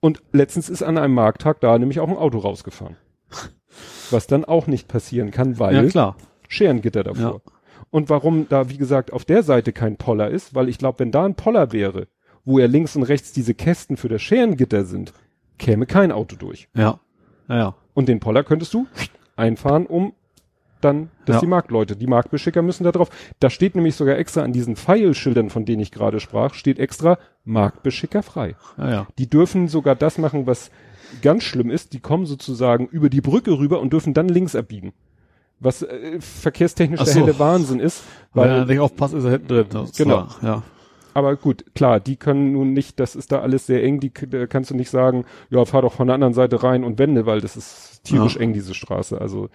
Und 0.00 0.22
letztens 0.32 0.68
ist 0.68 0.82
an 0.82 0.98
einem 0.98 1.14
Markttag 1.14 1.60
da 1.60 1.78
nämlich 1.78 2.00
auch 2.00 2.08
ein 2.08 2.16
Auto 2.16 2.38
rausgefahren. 2.38 2.96
Was 4.10 4.26
dann 4.26 4.44
auch 4.44 4.66
nicht 4.66 4.88
passieren 4.88 5.30
kann, 5.30 5.58
weil 5.58 5.74
ja, 5.74 5.84
klar. 5.84 6.16
Scherengitter 6.48 7.04
davor. 7.04 7.42
Und 7.90 8.10
warum 8.10 8.48
da, 8.48 8.68
wie 8.68 8.76
gesagt, 8.76 9.12
auf 9.12 9.24
der 9.24 9.42
Seite 9.42 9.72
kein 9.72 9.96
Poller 9.96 10.28
ist, 10.30 10.54
weil 10.54 10.68
ich 10.68 10.78
glaube, 10.78 11.00
wenn 11.00 11.10
da 11.10 11.24
ein 11.24 11.34
Poller 11.34 11.72
wäre, 11.72 12.08
wo 12.44 12.58
ja 12.58 12.66
links 12.66 12.96
und 12.96 13.02
rechts 13.02 13.32
diese 13.32 13.54
Kästen 13.54 13.96
für 13.96 14.08
das 14.08 14.22
Scherengitter 14.22 14.84
sind, 14.84 15.12
käme 15.58 15.86
kein 15.86 16.12
Auto 16.12 16.36
durch. 16.36 16.68
Ja, 16.74 17.00
ja, 17.48 17.56
ja, 17.56 17.74
Und 17.94 18.08
den 18.08 18.20
Poller 18.20 18.44
könntest 18.44 18.74
du 18.74 18.86
einfahren, 19.36 19.86
um 19.86 20.12
dann, 20.80 21.10
dass 21.26 21.36
Ja. 21.36 21.40
die 21.40 21.46
Marktleute, 21.46 21.96
die 21.96 22.06
Marktbeschicker 22.06 22.62
müssen 22.62 22.84
da 22.84 22.92
drauf. 22.92 23.10
Da 23.40 23.50
steht 23.50 23.74
nämlich 23.74 23.94
sogar 23.96 24.16
extra 24.18 24.42
an 24.42 24.52
diesen 24.52 24.76
Pfeilschildern, 24.76 25.50
von 25.50 25.64
denen 25.64 25.80
ich 25.80 25.90
gerade 25.90 26.20
sprach, 26.20 26.54
steht 26.54 26.78
extra 26.78 27.18
Marktbeschicker 27.44 28.22
frei. 28.22 28.54
ja, 28.76 28.90
ja, 28.90 29.06
Die 29.18 29.28
dürfen 29.28 29.68
sogar 29.68 29.94
das 29.96 30.18
machen, 30.18 30.46
was 30.46 30.70
ganz 31.22 31.42
schlimm 31.44 31.70
ist. 31.70 31.92
Die 31.94 32.00
kommen 32.00 32.26
sozusagen 32.26 32.86
über 32.86 33.08
die 33.08 33.20
Brücke 33.22 33.58
rüber 33.58 33.80
und 33.80 33.92
dürfen 33.92 34.14
dann 34.14 34.28
links 34.28 34.54
abbiegen. 34.54 34.92
Was 35.60 35.82
äh, 35.82 36.20
verkehrstechnisch 36.20 37.00
Ach 37.00 37.04
der 37.04 37.14
so. 37.14 37.20
helle 37.20 37.38
Wahnsinn 37.38 37.80
ist. 37.80 38.02
weil 38.32 38.50
Weil, 38.50 38.58
er 38.58 38.64
nicht 38.66 38.78
aufpasst, 38.78 39.14
ist 39.14 39.24
er 39.24 39.30
hinten 39.32 39.48
drin. 39.48 39.66
Das 39.70 39.92
Genau. 39.96 40.16
war- 40.18 40.36
ja, 40.42 40.62
aber 41.14 41.34
gut, 41.34 41.64
klar, 41.74 41.98
die 41.98 42.14
können 42.16 42.52
nun 42.52 42.74
nicht, 42.74 43.00
das 43.00 43.16
ist 43.16 43.32
da 43.32 43.40
alles 43.40 43.66
sehr 43.66 43.82
eng, 43.82 43.98
die 43.98 44.12
da 44.12 44.46
kannst 44.46 44.70
du 44.70 44.76
nicht 44.76 44.90
sagen, 44.90 45.24
ja, 45.50 45.64
fahr 45.64 45.82
doch 45.82 45.94
von 45.94 46.06
der 46.06 46.14
anderen 46.14 46.34
Seite 46.34 46.62
rein 46.62 46.84
und 46.84 46.98
wende, 47.00 47.26
weil 47.26 47.40
das 47.40 47.56
ist 47.56 48.02
tierisch 48.04 48.36
Ja. 48.36 48.42
eng, 48.42 48.52
diese 48.52 48.72
Straße. 48.74 49.20
Also, 49.20 49.48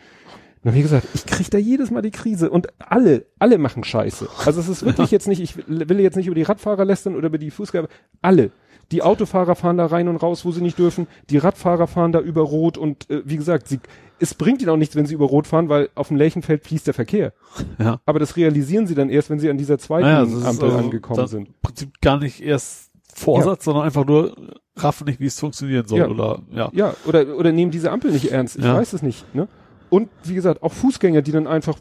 na, 0.63 0.73
wie 0.73 0.81
gesagt, 0.81 1.07
ich 1.13 1.25
krieg 1.25 1.49
da 1.51 1.57
jedes 1.57 1.91
Mal 1.91 2.01
die 2.01 2.11
Krise 2.11 2.49
und 2.49 2.67
alle, 2.79 3.25
alle 3.39 3.57
machen 3.57 3.83
Scheiße. 3.83 4.27
Also 4.45 4.59
es 4.61 4.69
ist 4.69 4.85
wirklich 4.85 5.11
jetzt 5.11 5.27
nicht, 5.27 5.41
ich 5.41 5.57
will 5.67 5.99
jetzt 5.99 6.15
nicht 6.15 6.27
über 6.27 6.35
die 6.35 6.43
Radfahrer 6.43 6.85
lästern 6.85 7.15
oder 7.15 7.27
über 7.27 7.37
die 7.37 7.51
Fußgänger, 7.51 7.87
alle. 8.21 8.51
Die 8.91 9.01
Autofahrer 9.01 9.55
fahren 9.55 9.77
da 9.77 9.85
rein 9.87 10.07
und 10.07 10.17
raus, 10.17 10.45
wo 10.45 10.51
sie 10.51 10.61
nicht 10.61 10.77
dürfen. 10.77 11.07
Die 11.29 11.37
Radfahrer 11.37 11.87
fahren 11.87 12.11
da 12.11 12.19
über 12.19 12.41
Rot 12.41 12.77
und 12.77 13.09
äh, 13.09 13.21
wie 13.25 13.37
gesagt, 13.37 13.67
sie, 13.67 13.79
es 14.19 14.33
bringt 14.33 14.61
ihnen 14.61 14.69
auch 14.69 14.77
nichts, 14.77 14.95
wenn 14.95 15.05
sie 15.05 15.13
über 15.15 15.25
Rot 15.25 15.47
fahren, 15.47 15.69
weil 15.69 15.89
auf 15.95 16.09
dem 16.09 16.17
Lärchenfeld 16.17 16.63
fließt 16.63 16.87
der 16.87 16.93
Verkehr. 16.93 17.33
ja. 17.79 17.99
Aber 18.05 18.19
das 18.19 18.35
realisieren 18.37 18.85
sie 18.85 18.93
dann 18.95 19.09
erst, 19.09 19.29
wenn 19.29 19.39
sie 19.39 19.49
an 19.49 19.57
dieser 19.57 19.79
zweiten 19.79 20.05
Naja, 20.05 20.21
Ampel 20.21 20.43
also 20.45 20.77
angekommen 20.77 21.27
sind. 21.27 21.47
Im 21.47 21.53
Prinzip 21.61 22.01
gar 22.01 22.19
nicht 22.19 22.41
erst 22.41 22.91
Vorsatz, 23.15 23.63
sondern 23.65 23.83
einfach 23.85 24.05
nur 24.05 24.35
raffen 24.75 25.05
nicht, 25.07 25.19
wie 25.19 25.27
es 25.27 25.39
funktionieren 25.39 25.87
soll. 25.87 25.99
Ja. 25.99 26.07
Oder 26.09 26.41
ja. 26.51 26.69
Ja, 26.73 26.93
oder, 27.05 27.37
oder 27.37 27.51
nehmen 27.51 27.71
diese 27.71 27.91
Ampel 27.91 28.11
nicht 28.11 28.31
ernst. 28.31 28.57
Ich 28.57 28.63
Ja. 28.65 28.75
weiß 28.75 28.93
es 28.93 29.01
nicht. 29.01 29.33
Ne? 29.33 29.47
Und 29.93 30.09
wie 30.23 30.33
gesagt, 30.33 30.63
auch 30.63 30.73
Fußgänger, 30.73 31.21
die 31.21 31.31
dann 31.31 31.45
einfach 31.47 31.79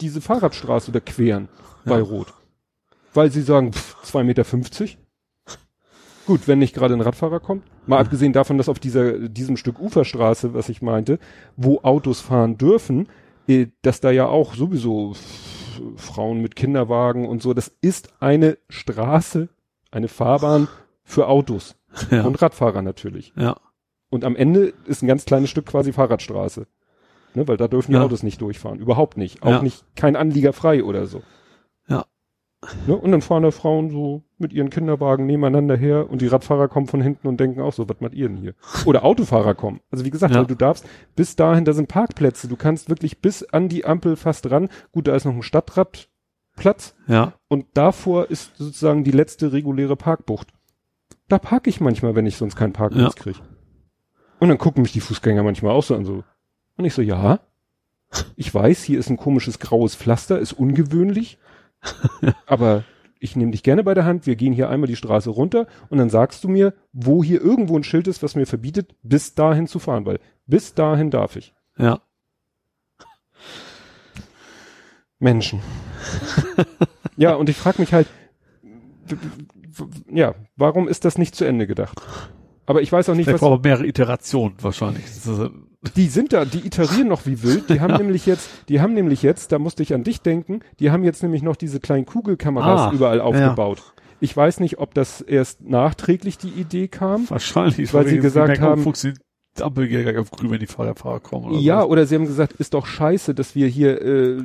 diese 0.00 0.20
Fahrradstraße 0.22 0.92
da 0.92 1.00
queren 1.00 1.48
bei 1.84 1.98
Ja. 1.98 2.02
Rot. 2.04 2.32
Weil 3.12 3.30
sie 3.30 3.42
sagen, 3.42 3.72
pff, 3.72 3.96
2,50 4.04 4.24
Meter. 4.24 4.44
Gut, 6.26 6.46
wenn 6.48 6.58
nicht 6.60 6.74
gerade 6.74 6.94
ein 6.94 7.00
Radfahrer 7.00 7.40
kommt. 7.40 7.64
Mal 7.86 7.98
abgesehen 7.98 8.32
davon, 8.32 8.56
dass 8.56 8.68
auf 8.68 8.78
dieser, 8.78 9.28
diesem 9.28 9.56
Stück 9.56 9.80
Uferstraße, 9.80 10.54
was 10.54 10.68
ich 10.68 10.80
meinte, 10.80 11.18
wo 11.56 11.80
Autos 11.82 12.20
fahren 12.20 12.56
dürfen, 12.56 13.08
äh, 13.48 13.66
dass 13.82 14.00
da 14.00 14.10
ja 14.10 14.26
auch 14.26 14.54
sowieso 14.54 15.14
Frauen 15.96 16.40
mit 16.40 16.56
Kinderwagen 16.56 17.26
und 17.28 17.42
so, 17.42 17.52
das 17.52 17.68
ist 17.80 18.12
eine 18.20 18.58
Straße, 18.68 19.48
eine 19.90 20.08
Fahrbahn 20.08 20.68
für 21.02 21.26
Autos 21.26 21.74
Ja. 22.10 22.22
und 22.24 22.40
Radfahrer 22.40 22.82
natürlich. 22.82 23.32
ja. 23.36 23.56
Und 24.12 24.24
am 24.24 24.34
Ende 24.34 24.72
ist 24.86 25.02
ein 25.02 25.06
ganz 25.06 25.24
kleines 25.24 25.50
Stück 25.50 25.66
quasi 25.66 25.92
Fahrradstraße. 25.92 26.66
Ne, 27.34 27.46
weil 27.46 27.56
da 27.56 27.68
dürfen 27.68 27.92
die 27.92 27.96
Ja. 27.98 28.04
Autos 28.04 28.22
nicht 28.22 28.40
durchfahren. 28.40 28.78
Überhaupt 28.80 29.16
nicht. 29.16 29.42
Auch 29.42 29.50
Ja. 29.50 29.62
nicht, 29.62 29.84
kein 29.96 30.16
Anlieger 30.16 30.52
frei 30.52 30.82
oder 30.82 31.06
so. 31.06 31.22
Ja. 31.88 32.04
Ne, 32.86 32.96
und 32.96 33.10
dann 33.12 33.22
fahren 33.22 33.42
da 33.44 33.50
Frauen 33.52 33.90
so 33.90 34.22
mit 34.36 34.52
ihren 34.52 34.68
Kinderwagen 34.70 35.26
nebeneinander 35.26 35.76
her 35.76 36.10
und 36.10 36.20
die 36.22 36.26
Radfahrer 36.26 36.68
kommen 36.68 36.86
von 36.88 37.00
hinten 37.00 37.28
und 37.28 37.38
denken 37.40 37.60
auch 37.60 37.72
so, 37.72 37.88
was 37.88 38.00
macht 38.00 38.14
ihr 38.14 38.28
denn 38.28 38.36
hier? 38.36 38.54
Oder 38.84 39.04
Autofahrer 39.04 39.54
kommen. 39.54 39.80
Also 39.90 40.04
wie 40.04 40.10
gesagt, 40.10 40.34
Ja. 40.34 40.44
du 40.44 40.54
darfst 40.54 40.86
bis 41.16 41.36
dahin, 41.36 41.64
da 41.64 41.72
sind 41.72 41.88
Parkplätze. 41.88 42.48
Du 42.48 42.56
kannst 42.56 42.88
wirklich 42.90 43.20
bis 43.20 43.42
an 43.44 43.68
die 43.68 43.84
Ampel 43.84 44.16
fast 44.16 44.50
ran. 44.50 44.68
Gut, 44.92 45.06
da 45.08 45.14
ist 45.14 45.24
noch 45.24 45.34
ein 45.34 45.42
Stadtradplatz 45.42 46.94
Ja. 47.06 47.34
und 47.48 47.66
davor 47.74 48.30
ist 48.30 48.56
sozusagen 48.56 49.04
die 49.04 49.10
letzte 49.12 49.52
reguläre 49.52 49.96
Parkbucht. 49.96 50.48
Da 51.28 51.38
parke 51.38 51.70
ich 51.70 51.80
manchmal, 51.80 52.14
wenn 52.16 52.26
ich 52.26 52.36
sonst 52.36 52.56
keinen 52.56 52.72
Parkplatz 52.72 53.14
Ja. 53.16 53.22
kriege. 53.22 53.38
Und 54.40 54.48
dann 54.48 54.58
gucken 54.58 54.82
mich 54.82 54.92
die 54.92 55.00
Fußgänger 55.00 55.42
manchmal 55.42 55.72
auch 55.72 55.82
so 55.84 55.94
an 55.94 56.04
so. 56.04 56.24
Und 56.80 56.86
ich 56.86 56.94
so, 56.94 57.02
ja, 57.02 57.40
ich 58.36 58.54
weiß, 58.54 58.82
hier 58.84 58.98
ist 58.98 59.10
ein 59.10 59.18
komisches 59.18 59.58
graues 59.58 59.94
Pflaster, 59.94 60.38
ist 60.38 60.54
ungewöhnlich, 60.54 61.36
aber 62.46 62.84
ich 63.18 63.36
nehme 63.36 63.50
dich 63.50 63.62
gerne 63.62 63.84
bei 63.84 63.92
der 63.92 64.06
Hand, 64.06 64.26
wir 64.26 64.34
gehen 64.34 64.54
hier 64.54 64.70
einmal 64.70 64.86
die 64.86 64.96
Straße 64.96 65.28
runter 65.28 65.66
und 65.90 65.98
dann 65.98 66.08
sagst 66.08 66.42
du 66.42 66.48
mir, 66.48 66.72
wo 66.94 67.22
hier 67.22 67.42
irgendwo 67.42 67.76
ein 67.76 67.84
Schild 67.84 68.08
ist, 68.08 68.22
was 68.22 68.34
mir 68.34 68.46
verbietet, 68.46 68.94
bis 69.02 69.34
dahin 69.34 69.66
zu 69.66 69.78
fahren, 69.78 70.06
weil 70.06 70.20
bis 70.46 70.72
dahin 70.72 71.10
darf 71.10 71.36
ich. 71.36 71.52
Ja. 71.76 72.00
Menschen. 75.18 75.60
ja, 77.18 77.34
und 77.34 77.50
ich 77.50 77.58
frage 77.58 77.82
mich 77.82 77.92
halt, 77.92 78.08
ja, 80.10 80.34
warum 80.56 80.88
ist 80.88 81.04
das 81.04 81.18
nicht 81.18 81.34
zu 81.34 81.44
Ende 81.44 81.66
gedacht? 81.66 82.00
Aber 82.64 82.80
ich 82.80 82.90
weiß 82.90 83.10
auch 83.10 83.14
nicht, 83.14 83.26
Vielleicht 83.26 83.42
was. 83.42 83.48
braucht 83.48 83.62
man 83.62 83.70
mehrere 83.70 83.86
Iterationen 83.86 84.54
wahrscheinlich. 84.62 85.04
Die 85.96 86.08
sind 86.08 86.32
da, 86.34 86.44
die 86.44 86.66
iterieren 86.66 87.08
noch 87.08 87.24
wie 87.24 87.42
wild. 87.42 87.70
Die 87.70 87.80
haben 87.80 87.90
Ja. 87.92 87.98
nämlich 87.98 88.26
jetzt, 88.26 88.50
die 88.68 88.80
haben 88.82 88.92
nämlich 88.92 89.22
jetzt, 89.22 89.50
da 89.52 89.58
musste 89.58 89.82
ich 89.82 89.94
an 89.94 90.04
dich 90.04 90.20
denken, 90.20 90.60
die 90.78 90.90
haben 90.90 91.04
jetzt 91.04 91.22
nämlich 91.22 91.42
noch 91.42 91.56
diese 91.56 91.80
kleinen 91.80 92.04
Kugelkameras 92.04 92.80
Ah, 92.80 92.92
überall 92.92 93.18
ja. 93.18 93.24
aufgebaut. 93.24 93.82
Ich 94.20 94.36
weiß 94.36 94.60
nicht, 94.60 94.78
ob 94.78 94.92
das 94.92 95.22
erst 95.22 95.62
nachträglich 95.62 96.36
die 96.36 96.50
Idee 96.50 96.88
kam. 96.88 97.28
Wahrscheinlich. 97.30 97.94
Weil 97.94 98.06
sie 98.06 98.16
jetzt 98.16 98.22
gesagt 98.24 98.60
haben- 98.60 98.82
nicht 98.84 100.16
auf 100.18 100.30
grün, 100.30 100.50
wenn 100.50 100.60
die 100.60 100.66
Fahrradfahrer 100.66 101.20
kommen. 101.20 101.46
Oder 101.46 101.58
Ja, 101.58 101.78
sowas. 101.80 101.90
oder 101.90 102.06
sie 102.06 102.14
haben 102.16 102.26
gesagt, 102.26 102.52
ist 102.54 102.74
doch 102.74 102.84
scheiße, 102.86 103.34
dass 103.34 103.54
wir 103.54 103.66
hier, 103.66 104.02
äh, 104.02 104.42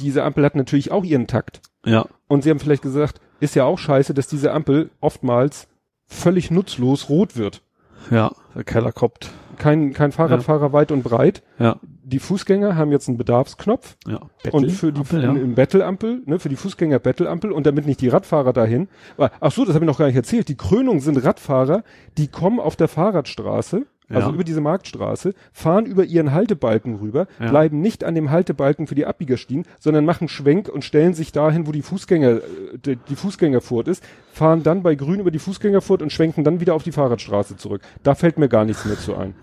diese 0.00 0.22
Ampel 0.22 0.44
hat 0.44 0.54
natürlich 0.54 0.92
auch 0.92 1.04
ihren 1.04 1.26
Takt. 1.26 1.60
ja. 1.84 2.06
Und 2.28 2.42
sie 2.42 2.50
haben 2.50 2.58
vielleicht 2.58 2.82
gesagt, 2.82 3.20
ist 3.38 3.54
ja 3.54 3.64
auch 3.64 3.78
scheiße, 3.78 4.12
dass 4.14 4.26
diese 4.26 4.52
Ampel 4.52 4.90
oftmals 5.00 5.68
völlig 6.06 6.50
nutzlos 6.50 7.08
rot 7.08 7.36
wird. 7.36 7.62
Ja, 8.10 8.32
der 8.54 8.64
Keller 8.64 8.90
kommt. 8.92 9.30
Kein, 9.58 9.92
kein 9.92 10.12
Fahrradfahrer 10.12 10.72
weit 10.72 10.92
und 10.92 11.02
breit. 11.02 11.42
Ja. 11.58 11.76
Die 12.04 12.18
Fußgänger 12.20 12.76
haben 12.76 12.92
jetzt 12.92 13.08
einen 13.08 13.16
Bedarfsknopf 13.18 13.96
Ja. 14.06 14.20
und 14.52 14.70
für 14.70 14.92
die 14.92 15.00
Ampel, 15.00 15.22
ja. 15.24 15.30
im 15.32 15.54
Bettelampel, 15.54 16.22
ne, 16.24 16.38
für 16.38 16.48
die 16.48 16.56
Fußgänger 16.56 16.98
Bettelampel 17.00 17.50
und 17.50 17.66
damit 17.66 17.86
nicht 17.86 18.00
die 18.00 18.08
Radfahrer 18.08 18.52
dahin. 18.52 18.88
Aber- 19.16 19.30
Ach 19.40 19.50
so, 19.50 19.64
das 19.64 19.74
habe 19.74 19.84
ich 19.84 19.88
noch 19.90 19.98
gar 19.98 20.06
nicht 20.06 20.16
erzählt. 20.16 20.48
Die 20.48 20.56
Krönung 20.56 21.00
sind 21.00 21.16
Radfahrer, 21.24 21.82
die 22.16 22.28
kommen 22.28 22.60
auf 22.60 22.76
der 22.76 22.88
Fahrradstraße, 22.88 23.86
also 24.08 24.28
Ja. 24.28 24.34
über 24.34 24.44
diese 24.44 24.60
Marktstraße, 24.60 25.34
fahren 25.52 25.86
über 25.86 26.04
ihren 26.04 26.32
Haltebalken 26.32 26.96
rüber, 26.96 27.26
Ja. 27.40 27.50
bleiben 27.50 27.80
nicht 27.80 28.04
an 28.04 28.14
dem 28.14 28.30
Haltebalken 28.30 28.86
für 28.86 28.94
die 28.94 29.06
Abbieger 29.06 29.36
stehen, 29.36 29.64
sondern 29.80 30.04
machen 30.04 30.28
Schwenk 30.28 30.68
und 30.68 30.84
stellen 30.84 31.14
sich 31.14 31.32
dahin, 31.32 31.66
wo 31.66 31.72
die 31.72 31.82
Fußgänger, 31.82 32.30
äh, 32.36 32.40
die, 32.84 32.96
die 32.96 33.16
Fußgängerfurt 33.16 33.88
ist, 33.88 34.04
fahren 34.32 34.62
dann 34.62 34.82
bei 34.82 34.94
Grün 34.94 35.20
über 35.20 35.30
die 35.30 35.38
Fußgängerfurt 35.38 36.02
und 36.02 36.12
schwenken 36.12 36.44
dann 36.44 36.60
wieder 36.60 36.74
auf 36.74 36.82
die 36.82 36.92
Fahrradstraße 36.92 37.56
zurück. 37.56 37.82
Da 38.02 38.14
fällt 38.14 38.38
mir 38.38 38.48
gar 38.48 38.64
nichts 38.64 38.84
mehr 38.84 38.98
zu 38.98 39.16
ein. 39.16 39.34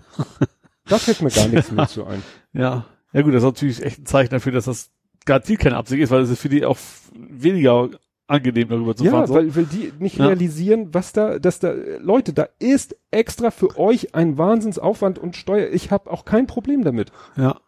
Da 0.86 0.98
fällt 0.98 1.22
mir 1.22 1.30
gar 1.30 1.48
nichts 1.48 1.70
mehr 1.70 1.88
zu 1.88 2.04
ein. 2.06 2.22
Ja. 2.52 2.86
Ja 3.12 3.22
gut, 3.22 3.32
das 3.32 3.42
ist 3.42 3.46
natürlich 3.48 3.82
echt 3.82 4.00
ein 4.00 4.06
Zeichen 4.06 4.30
dafür, 4.30 4.52
dass 4.52 4.64
das 4.64 4.90
garantiert 5.24 5.60
keine 5.60 5.76
Absicht 5.76 6.02
ist, 6.02 6.10
weil 6.10 6.22
es 6.22 6.30
ist 6.30 6.40
für 6.40 6.48
die 6.48 6.64
auch 6.64 6.76
weniger 7.14 7.88
angenehm 8.26 8.68
darüber 8.68 8.96
zu 8.96 9.04
fahren. 9.04 9.28
Ja, 9.28 9.34
weil, 9.34 9.54
weil 9.54 9.64
die 9.66 9.92
nicht 9.98 10.16
Ja. 10.18 10.26
realisieren, 10.26 10.88
was 10.92 11.12
da, 11.12 11.38
dass 11.38 11.58
da, 11.58 11.72
Leute, 12.00 12.32
da 12.32 12.48
ist 12.58 12.96
extra 13.10 13.50
für 13.50 13.78
euch 13.78 14.14
ein 14.14 14.38
Wahnsinnsaufwand 14.38 15.18
und 15.18 15.36
Steuer. 15.36 15.68
Ich 15.72 15.90
habe 15.90 16.10
auch 16.10 16.24
kein 16.24 16.46
Problem 16.46 16.84
damit. 16.84 17.12
ja. 17.36 17.58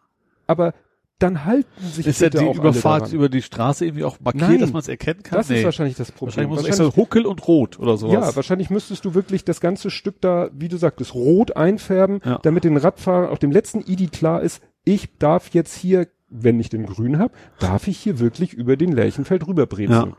Aber 0.49 0.73
dann 1.19 1.45
halten 1.45 1.67
sich 1.83 2.05
Ist 2.05 2.21
ja 2.21 2.27
bitte 2.27 2.37
die 2.37 2.45
auch 2.45 2.59
alle 2.59 2.69
Überfahrt 2.69 3.01
daran. 3.01 3.15
über 3.15 3.27
die 3.27 3.41
Straße 3.41 3.85
irgendwie 3.85 4.03
auch 4.03 4.19
markiert, 4.19 4.49
Nein. 4.49 4.59
dass 4.59 4.71
man 4.71 4.81
es 4.81 4.87
erkennen 4.87 5.23
kann? 5.23 5.39
Das 5.39 5.49
ist 5.49 5.63
wahrscheinlich 5.63 5.97
das 5.97 6.11
Problem. 6.11 6.27
Wahrscheinlich 6.27 6.49
muss 6.49 6.59
es 6.59 6.65
Wahrscheinlich- 6.67 6.87
extra 6.89 7.01
Huckel 7.01 7.25
und 7.25 7.47
Rot 7.47 7.79
oder 7.79 7.97
sowas. 7.97 8.13
ja, 8.13 8.35
wahrscheinlich 8.35 8.69
müsstest 8.69 9.03
du 9.03 9.15
wirklich 9.15 9.43
das 9.43 9.59
ganze 9.59 9.89
Stück 9.89 10.21
da, 10.21 10.49
wie 10.53 10.67
du 10.67 10.77
sagtest, 10.77 11.15
rot 11.15 11.57
einfärben, 11.57 12.19
Ja. 12.23 12.39
damit 12.43 12.63
den 12.65 12.77
Radfahrern 12.77 13.29
auch 13.31 13.39
dem 13.39 13.51
letzten 13.51 13.81
Idi 13.81 14.07
klar 14.07 14.43
ist, 14.43 14.61
ich 14.85 15.17
darf 15.17 15.49
jetzt 15.55 15.73
hier, 15.75 16.07
wenn 16.29 16.59
ich 16.59 16.69
den 16.69 16.85
grün 16.85 17.17
hab, 17.17 17.31
darf 17.59 17.87
ich 17.87 17.97
hier 17.97 18.19
wirklich 18.19 18.53
über 18.53 18.77
den 18.77 18.91
Lärchenfeld 18.91 19.47
rüberbrezeln. 19.47 19.89
Ja. 20.11 20.17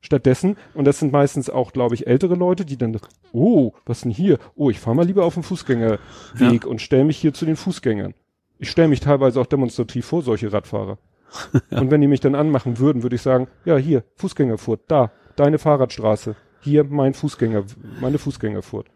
Stattdessen, 0.00 0.56
und 0.74 0.84
das 0.84 0.98
sind 1.00 1.12
meistens 1.12 1.50
auch, 1.50 1.72
glaube 1.72 1.94
ich, 1.94 2.06
ältere 2.06 2.34
Leute, 2.34 2.64
die 2.64 2.76
dann, 2.76 2.98
oh, 3.32 3.72
was 3.86 4.02
denn 4.02 4.12
hier? 4.12 4.38
Oh, 4.54 4.70
ich 4.70 4.78
fahre 4.78 4.94
mal 4.96 5.06
lieber 5.06 5.24
auf 5.24 5.34
den 5.34 5.42
Fußgängerweg 5.42 6.66
und 6.66 6.80
stelle 6.80 7.04
mich 7.04 7.16
hier 7.18 7.34
zu 7.34 7.44
den 7.44 7.56
Fußgängern. 7.56 8.14
Ich 8.58 8.70
stelle 8.70 8.88
mich 8.88 9.00
teilweise 9.00 9.40
auch 9.40 9.46
demonstrativ 9.46 10.06
vor 10.06 10.22
solche 10.22 10.52
Radfahrer. 10.52 10.98
Und 11.70 11.90
wenn 11.90 12.00
die 12.00 12.06
mich 12.06 12.20
dann 12.20 12.34
anmachen 12.36 12.78
würden, 12.78 13.02
würde 13.02 13.16
ich 13.16 13.22
sagen, 13.22 13.48
ja, 13.64 13.76
hier, 13.76 14.04
Fußgängerfurt, 14.14 14.82
da, 14.88 15.10
deine 15.34 15.58
Fahrradstraße, 15.58 16.36
hier 16.60 16.84
mein 16.84 17.14
Fußgänger, 17.14 17.64
meine 18.00 18.18
Fußgängerfurt. 18.18 18.86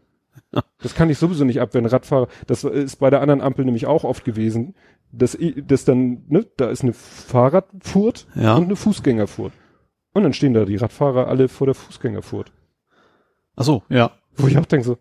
Das 0.78 0.94
kann 0.94 1.10
ich 1.10 1.18
sowieso 1.18 1.44
nicht 1.44 1.60
ab, 1.60 1.74
wenn 1.74 1.86
Radfahrer, 1.86 2.28
das 2.46 2.64
ist 2.64 2.96
bei 2.96 3.10
der 3.10 3.20
anderen 3.20 3.40
Ampel 3.40 3.64
nämlich 3.64 3.86
auch 3.86 4.04
oft 4.04 4.24
gewesen, 4.24 4.74
dass, 5.12 5.36
dass 5.66 5.84
dann, 5.84 6.22
ne, 6.28 6.46
da 6.56 6.70
ist 6.70 6.82
eine 6.84 6.92
Fahrradfurt 6.92 8.26
Ja. 8.36 8.56
und 8.56 8.64
eine 8.64 8.76
Fußgängerfurt. 8.76 9.52
Und 10.12 10.24
dann 10.24 10.32
stehen 10.32 10.54
da 10.54 10.64
die 10.64 10.76
Radfahrer 10.76 11.28
alle 11.28 11.48
vor 11.48 11.66
der 11.66 11.74
Fußgängerfurt. 11.74 12.52
Ach 13.56 13.64
so, 13.64 13.82
ja. 13.88 14.12
Wo 14.36 14.46
ich 14.46 14.58
auch 14.58 14.66
denke 14.66 14.86
so, 14.86 14.98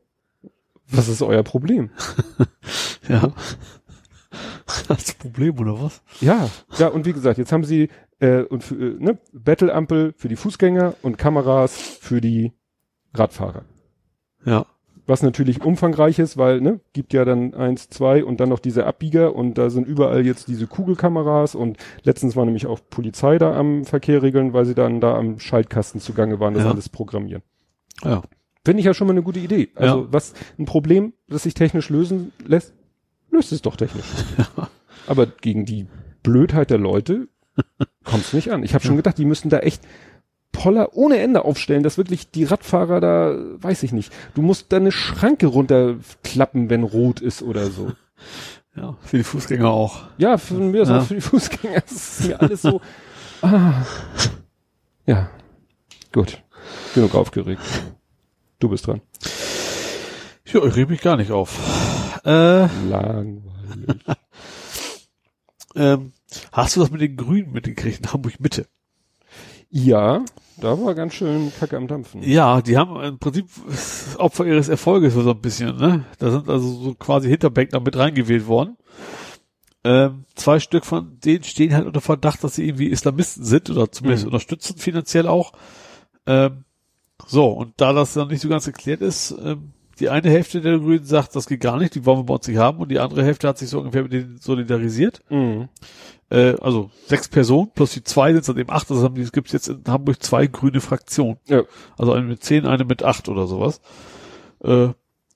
was 0.87 1.07
ist 1.07 1.21
euer 1.21 1.43
Problem? 1.43 1.91
Ja. 3.07 3.33
Das 4.87 5.13
Problem, 5.15 5.57
oder 5.57 5.81
was? 5.81 6.03
Ja, 6.21 6.47
ja, 6.77 6.89
und 6.89 7.05
wie 7.05 7.13
gesagt, 7.13 7.39
jetzt 7.39 7.51
haben 7.51 7.63
sie 7.63 7.89
äh, 8.19 8.43
und 8.43 8.63
für, 8.63 8.75
äh, 8.75 8.95
ne, 8.99 9.17
Battleampel 9.33 10.13
für 10.15 10.27
die 10.27 10.35
Fußgänger 10.35 10.93
und 11.01 11.17
Kameras 11.17 11.75
für 11.75 12.21
die 12.21 12.53
Radfahrer. 13.13 13.65
Ja. 14.45 14.67
Was 15.09 15.23
natürlich 15.23 15.63
umfangreich 15.65 16.19
ist, 16.19 16.37
weil, 16.37 16.61
ne, 16.61 16.79
gibt 16.93 17.13
ja 17.13 17.25
dann 17.25 17.55
eins, 17.55 17.89
zwei 17.89 18.23
und 18.23 18.39
dann 18.39 18.49
noch 18.49 18.59
diese 18.59 18.85
Abbieger 18.85 19.33
und 19.35 19.57
da 19.57 19.71
sind 19.71 19.87
überall 19.87 20.23
jetzt 20.23 20.47
diese 20.47 20.67
Kugelkameras 20.67 21.55
und 21.55 21.77
letztens 22.03 22.35
war 22.35 22.45
nämlich 22.45 22.67
auch 22.67 22.79
Polizei 22.91 23.39
da 23.39 23.57
am 23.57 23.85
Verkehr 23.85 24.21
regeln, 24.21 24.53
weil 24.53 24.65
sie 24.65 24.75
dann 24.75 25.01
da 25.01 25.15
am 25.15 25.39
Schaltkasten 25.39 25.99
zugange 25.99 26.39
waren, 26.39 26.53
das 26.53 26.63
Ja. 26.63 26.69
alles 26.71 26.89
programmieren. 26.89 27.41
Ja. 28.03 28.21
Finde 28.63 28.81
ich 28.81 28.85
ja 28.85 28.93
schon 28.93 29.07
mal 29.07 29.13
eine 29.13 29.23
gute 29.23 29.39
Idee. 29.39 29.69
Also 29.73 30.01
Ja. 30.03 30.07
was 30.11 30.33
ein 30.59 30.65
Problem, 30.65 31.13
das 31.27 31.41
sich 31.43 31.55
technisch 31.55 31.89
lösen 31.89 32.31
lässt, 32.45 32.73
löst 33.31 33.51
es 33.51 33.63
doch 33.63 33.77
technisch. 33.77 34.05
Aber 35.07 35.25
gegen 35.25 35.65
die 35.65 35.87
Blödheit 36.21 36.69
der 36.69 36.77
Leute 36.77 37.29
kommt 38.03 38.23
es 38.25 38.33
nicht 38.33 38.51
an. 38.51 38.61
Ich 38.63 38.73
habe 38.75 38.85
schon 38.85 38.95
gedacht, 38.95 39.17
die 39.17 39.25
müssen 39.25 39.49
da 39.49 39.57
echt 39.59 39.81
Poller 40.51 40.95
ohne 40.95 41.19
Ende 41.19 41.45
aufstellen, 41.45 41.83
dass 41.83 41.97
wirklich 41.97 42.31
die 42.31 42.43
Radfahrer 42.43 42.99
da, 42.99 43.35
weiß 43.61 43.83
ich 43.83 43.91
nicht, 43.91 44.11
du 44.33 44.41
musst 44.41 44.71
da 44.71 44.77
eine 44.77 44.91
Schranke 44.91 45.47
runterklappen, 45.47 46.69
wenn 46.69 46.83
rot 46.83 47.21
ist 47.21 47.41
oder 47.41 47.69
so. 47.69 47.91
Ja. 48.75 48.95
Für 49.01 49.17
die 49.17 49.23
Fußgänger 49.23 49.67
auch. 49.69 50.03
Ja, 50.19 50.37
für 50.37 50.53
mir 50.53 50.83
ist 50.83 50.89
Ja. 50.89 50.99
auch 50.99 51.03
für 51.05 51.15
die 51.15 51.21
Fußgänger, 51.21 51.81
das 51.81 51.91
ist 52.19 52.27
mir 52.27 52.39
alles 52.39 52.61
so. 52.61 52.79
Ah. 53.41 53.83
Ja, 55.05 55.29
gut. 56.13 56.41
Genug 56.93 57.15
aufgeregt. 57.15 57.61
Du 58.59 58.69
bist 58.69 58.85
dran. 58.87 59.01
Ja, 60.45 60.63
ich 60.63 60.75
reg 60.75 60.87
mich 60.89 61.01
gar 61.01 61.17
nicht 61.17 61.31
auf. 61.31 61.57
Äh, 62.25 62.67
Langweilig. 62.89 64.01
ähm, 65.75 66.11
hast 66.51 66.75
du 66.75 66.81
das 66.81 66.91
mit 66.91 67.01
den 67.01 67.17
Grünen 67.17 67.51
mitgekriegt 67.51 68.01
in 68.01 68.13
Hamburg 68.13 68.39
Mitte? 68.39 68.67
Ja, 69.71 70.23
da 70.57 70.81
war 70.81 70.95
ganz 70.95 71.13
schön 71.13 71.51
Kacke 71.59 71.77
am 71.77 71.87
Dampfen. 71.87 72.23
Ja, 72.23 72.61
die 72.61 72.77
haben 72.77 72.99
im 73.01 73.19
Prinzip 73.19 73.47
Opfer 74.17 74.45
ihres 74.45 74.67
Erfolges 74.67 75.13
so 75.13 75.29
ein 75.29 75.41
bisschen, 75.41 75.77
ne? 75.77 76.05
Da 76.17 76.31
sind 76.31 76.49
also 76.49 76.67
so 76.69 76.93
quasi 76.95 77.29
Hinterbänkler 77.29 77.79
mit 77.79 77.95
reingewählt 77.95 78.47
worden. 78.47 78.77
Ähm, 79.83 80.25
zwei 80.35 80.59
Stück 80.59 80.85
von 80.85 81.19
denen 81.23 81.43
stehen 81.43 81.73
halt 81.73 81.85
unter 81.85 82.01
Verdacht, 82.01 82.43
dass 82.43 82.55
sie 82.55 82.67
irgendwie 82.67 82.87
Islamisten 82.87 83.45
sind 83.45 83.69
oder 83.69 83.91
zumindest 83.91 84.23
Mhm. 84.25 84.29
unterstützen 84.33 84.77
finanziell 84.77 85.27
auch. 85.27 85.53
Ähm, 86.25 86.65
so, 87.27 87.47
und 87.49 87.73
da 87.77 87.93
das 87.93 88.13
dann 88.13 88.27
nicht 88.29 88.41
so 88.41 88.49
ganz 88.49 88.65
geklärt 88.65 89.01
ist, 89.01 89.31
ähm, 89.41 89.73
die 89.99 90.09
eine 90.09 90.29
Hälfte 90.29 90.61
der 90.61 90.79
Grünen 90.79 91.03
sagt, 91.03 91.35
das 91.35 91.47
geht 91.47 91.61
gar 91.61 91.77
nicht, 91.77 91.95
die 91.95 92.05
wollen 92.05 92.19
wir 92.19 92.23
bei 92.23 92.35
uns 92.35 92.47
nicht 92.47 92.57
haben 92.57 92.79
und 92.79 92.89
die 92.89 92.99
andere 92.99 93.23
Hälfte 93.23 93.47
hat 93.47 93.57
sich 93.57 93.69
so 93.69 93.79
ungefähr 93.79 94.03
mit 94.03 94.13
denen 94.13 94.37
solidarisiert. 94.37 95.21
Mhm. 95.29 95.69
Äh, 96.29 96.55
also 96.61 96.89
sechs 97.07 97.27
Personen 97.27 97.71
plus 97.73 97.91
die 97.91 98.03
zwei 98.03 98.33
sind 98.33 98.47
dann 98.47 98.57
eben 98.57 98.71
acht. 98.71 98.89
Also 98.89 99.03
haben 99.03 99.15
die, 99.15 99.21
es 99.21 99.31
gibt 99.31 99.51
jetzt 99.51 99.67
in 99.67 99.83
Hamburg 99.87 100.21
zwei 100.23 100.47
grüne 100.47 100.81
Fraktionen. 100.81 101.37
Ja. 101.47 101.63
Also 101.97 102.13
eine 102.13 102.25
mit 102.25 102.43
zehn, 102.43 102.65
eine 102.65 102.85
mit 102.85 103.03
acht 103.03 103.29
oder 103.29 103.47
sowas. 103.47 103.81
Äh, 104.63 104.89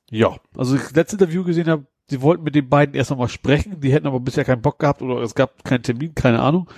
ja, 0.09 0.35
also 0.55 0.75
ich 0.75 0.91
letztes 0.95 1.19
Interview 1.19 1.43
gesehen 1.43 1.67
habe, 1.67 1.85
sie 2.07 2.21
wollten 2.21 2.43
mit 2.43 2.55
den 2.55 2.69
beiden 2.69 2.95
erst 2.95 3.09
nochmal 3.09 3.29
sprechen, 3.29 3.79
die 3.79 3.91
hätten 3.91 4.07
aber 4.07 4.19
bisher 4.19 4.45
keinen 4.45 4.61
Bock 4.61 4.79
gehabt 4.79 5.01
oder 5.01 5.21
es 5.21 5.35
gab 5.35 5.63
keinen 5.63 5.83
Termin, 5.83 6.13
keine 6.13 6.41
Ahnung. 6.41 6.69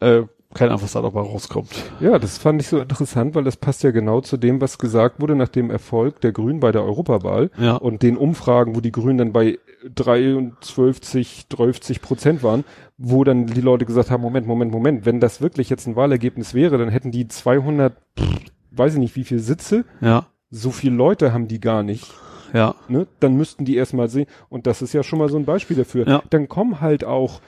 Äh, 0.00 0.22
keine 0.54 0.70
Ahnung, 0.70 0.82
was 0.84 0.92
da 0.92 1.02
dabei 1.02 1.20
rauskommt. 1.20 1.68
Ja, 2.00 2.18
das 2.18 2.38
fand 2.38 2.60
ich 2.62 2.68
so 2.68 2.78
interessant, 2.78 3.34
weil 3.34 3.44
das 3.44 3.56
passt 3.56 3.82
ja 3.82 3.90
genau 3.90 4.20
zu 4.20 4.36
dem, 4.36 4.60
was 4.60 4.78
gesagt 4.78 5.20
wurde 5.20 5.34
nach 5.36 5.48
dem 5.48 5.70
Erfolg 5.70 6.20
der 6.20 6.32
Grünen 6.32 6.60
bei 6.60 6.72
der 6.72 6.82
Europawahl 6.84 7.50
Ja. 7.58 7.76
und 7.76 8.02
den 8.02 8.16
Umfragen, 8.16 8.74
wo 8.76 8.80
die 8.80 8.92
Grünen 8.92 9.18
dann 9.18 9.32
bei 9.32 9.58
23, 9.94 11.48
30 11.48 12.02
Prozent 12.02 12.42
waren, 12.42 12.64
wo 12.98 13.24
dann 13.24 13.46
die 13.46 13.60
Leute 13.60 13.84
gesagt 13.84 14.10
haben, 14.10 14.22
Moment, 14.22 14.46
Moment, 14.46 14.72
Moment, 14.72 15.06
wenn 15.06 15.20
das 15.20 15.40
wirklich 15.40 15.70
jetzt 15.70 15.86
ein 15.86 15.96
Wahlergebnis 15.96 16.54
wäre, 16.54 16.78
dann 16.78 16.88
hätten 16.88 17.10
die 17.10 17.28
200, 17.28 17.94
pff, 18.18 18.38
weiß 18.72 18.94
ich 18.94 18.98
nicht, 18.98 19.16
wie 19.16 19.24
viele 19.24 19.40
Sitze, 19.40 19.84
Ja, 20.00 20.26
so 20.50 20.70
viele 20.70 20.94
Leute 20.96 21.32
haben 21.32 21.48
die 21.48 21.60
gar 21.60 21.82
nicht. 21.82 22.12
ja, 22.52 22.74
ne, 22.88 23.06
dann 23.20 23.36
müssten 23.36 23.64
die 23.64 23.74
erstmal 23.76 24.08
sehen. 24.08 24.26
Und 24.48 24.66
das 24.68 24.80
ist 24.82 24.92
ja 24.92 25.02
schon 25.02 25.18
mal 25.18 25.28
so 25.28 25.36
ein 25.36 25.44
Beispiel 25.44 25.76
dafür. 25.76 26.06
Ja. 26.06 26.22
Dann 26.30 26.48
kommen 26.48 26.80
halt 26.80 27.04
auch 27.04 27.40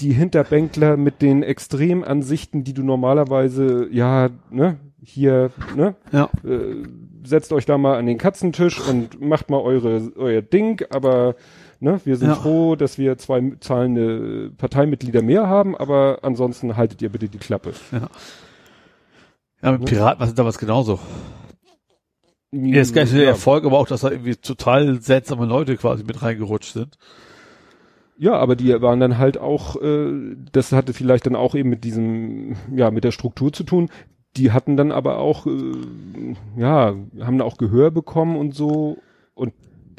die 0.00 0.12
Hinterbänkler 0.12 0.96
mit 0.96 1.22
den 1.22 1.42
Extremansichten, 1.42 2.64
die 2.64 2.74
du 2.74 2.82
normalerweise, 2.82 3.88
ja, 3.90 4.28
ne, 4.50 4.76
hier, 5.02 5.50
ne, 5.76 5.94
ja, 6.12 6.28
äh, 6.44 6.82
setzt 7.24 7.52
euch 7.52 7.64
da 7.66 7.78
mal 7.78 7.98
an 7.98 8.06
den 8.06 8.18
Katzentisch 8.18 8.80
und 8.80 9.20
macht 9.20 9.50
mal 9.50 9.60
eure, 9.60 10.12
euer 10.16 10.42
Ding, 10.42 10.82
aber 10.90 11.34
ne, 11.80 12.00
wir 12.04 12.16
sind 12.16 12.28
Ja. 12.28 12.34
froh, 12.36 12.76
dass 12.76 12.98
wir 12.98 13.16
zwei 13.18 13.52
zahlende 13.60 14.50
Parteimitglieder 14.56 15.22
mehr 15.22 15.46
haben, 15.48 15.76
aber 15.76 16.18
ansonsten 16.22 16.76
haltet 16.76 17.00
ihr 17.02 17.08
bitte 17.08 17.28
die 17.28 17.38
Klappe. 17.38 17.72
ja, 19.62 19.72
mit 19.72 19.80
Ne? 19.80 19.86
Piraten 19.86 20.20
war 20.20 20.28
es 20.28 20.34
damals 20.34 20.58
genauso. 20.58 20.98
Ja, 22.52 22.80
ist 22.80 22.94
gar 22.94 23.02
nicht 23.02 23.10
so 23.10 23.16
der 23.16 23.24
Ja. 23.26 23.30
Erfolg, 23.32 23.64
aber 23.64 23.78
auch, 23.78 23.88
dass 23.88 24.02
da 24.02 24.10
irgendwie 24.10 24.36
total 24.36 25.00
seltsame 25.00 25.46
Leute 25.46 25.76
quasi 25.76 26.04
mit 26.04 26.22
reingerutscht 26.22 26.72
sind. 26.72 26.96
Ja, 28.18 28.34
aber 28.34 28.56
die 28.56 28.80
waren 28.80 29.00
dann 29.00 29.18
halt 29.18 29.38
auch, 29.38 29.80
äh, 29.80 30.36
das 30.52 30.72
hatte 30.72 30.94
vielleicht 30.94 31.26
dann 31.26 31.36
auch 31.36 31.54
eben 31.54 31.68
mit 31.68 31.84
diesem, 31.84 32.56
ja, 32.74 32.90
mit 32.90 33.04
der 33.04 33.10
Struktur 33.12 33.52
zu 33.52 33.62
tun. 33.62 33.90
Die 34.36 34.52
hatten 34.52 34.76
dann 34.76 34.90
aber 34.90 35.18
auch, 35.18 35.46
äh, 35.46 35.72
ja, 36.56 36.94
haben 37.20 37.40
auch 37.42 37.58
Gehör 37.58 37.90
bekommen 37.90 38.36
und 38.36 38.54
so. 38.54 38.98
Und 39.34 39.52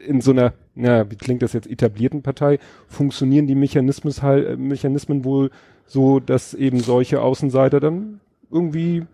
in 0.03 0.21
so 0.21 0.31
einer, 0.31 0.53
na, 0.73 1.09
wie 1.11 1.15
klingt 1.15 1.43
das 1.43 1.53
jetzt, 1.53 1.69
etablierten 1.69 2.23
Partei, 2.23 2.59
funktionieren 2.87 3.45
die 3.45 3.55
Mechanismen 3.55 4.13
halt, 4.21 4.47
äh, 4.47 4.57
Mechanismen 4.57 5.23
wohl 5.23 5.51
so, 5.85 6.19
dass 6.19 6.53
eben 6.53 6.79
solche 6.79 7.21
Außenseiter 7.21 7.79
dann 7.79 8.19
irgendwie, 8.49 9.05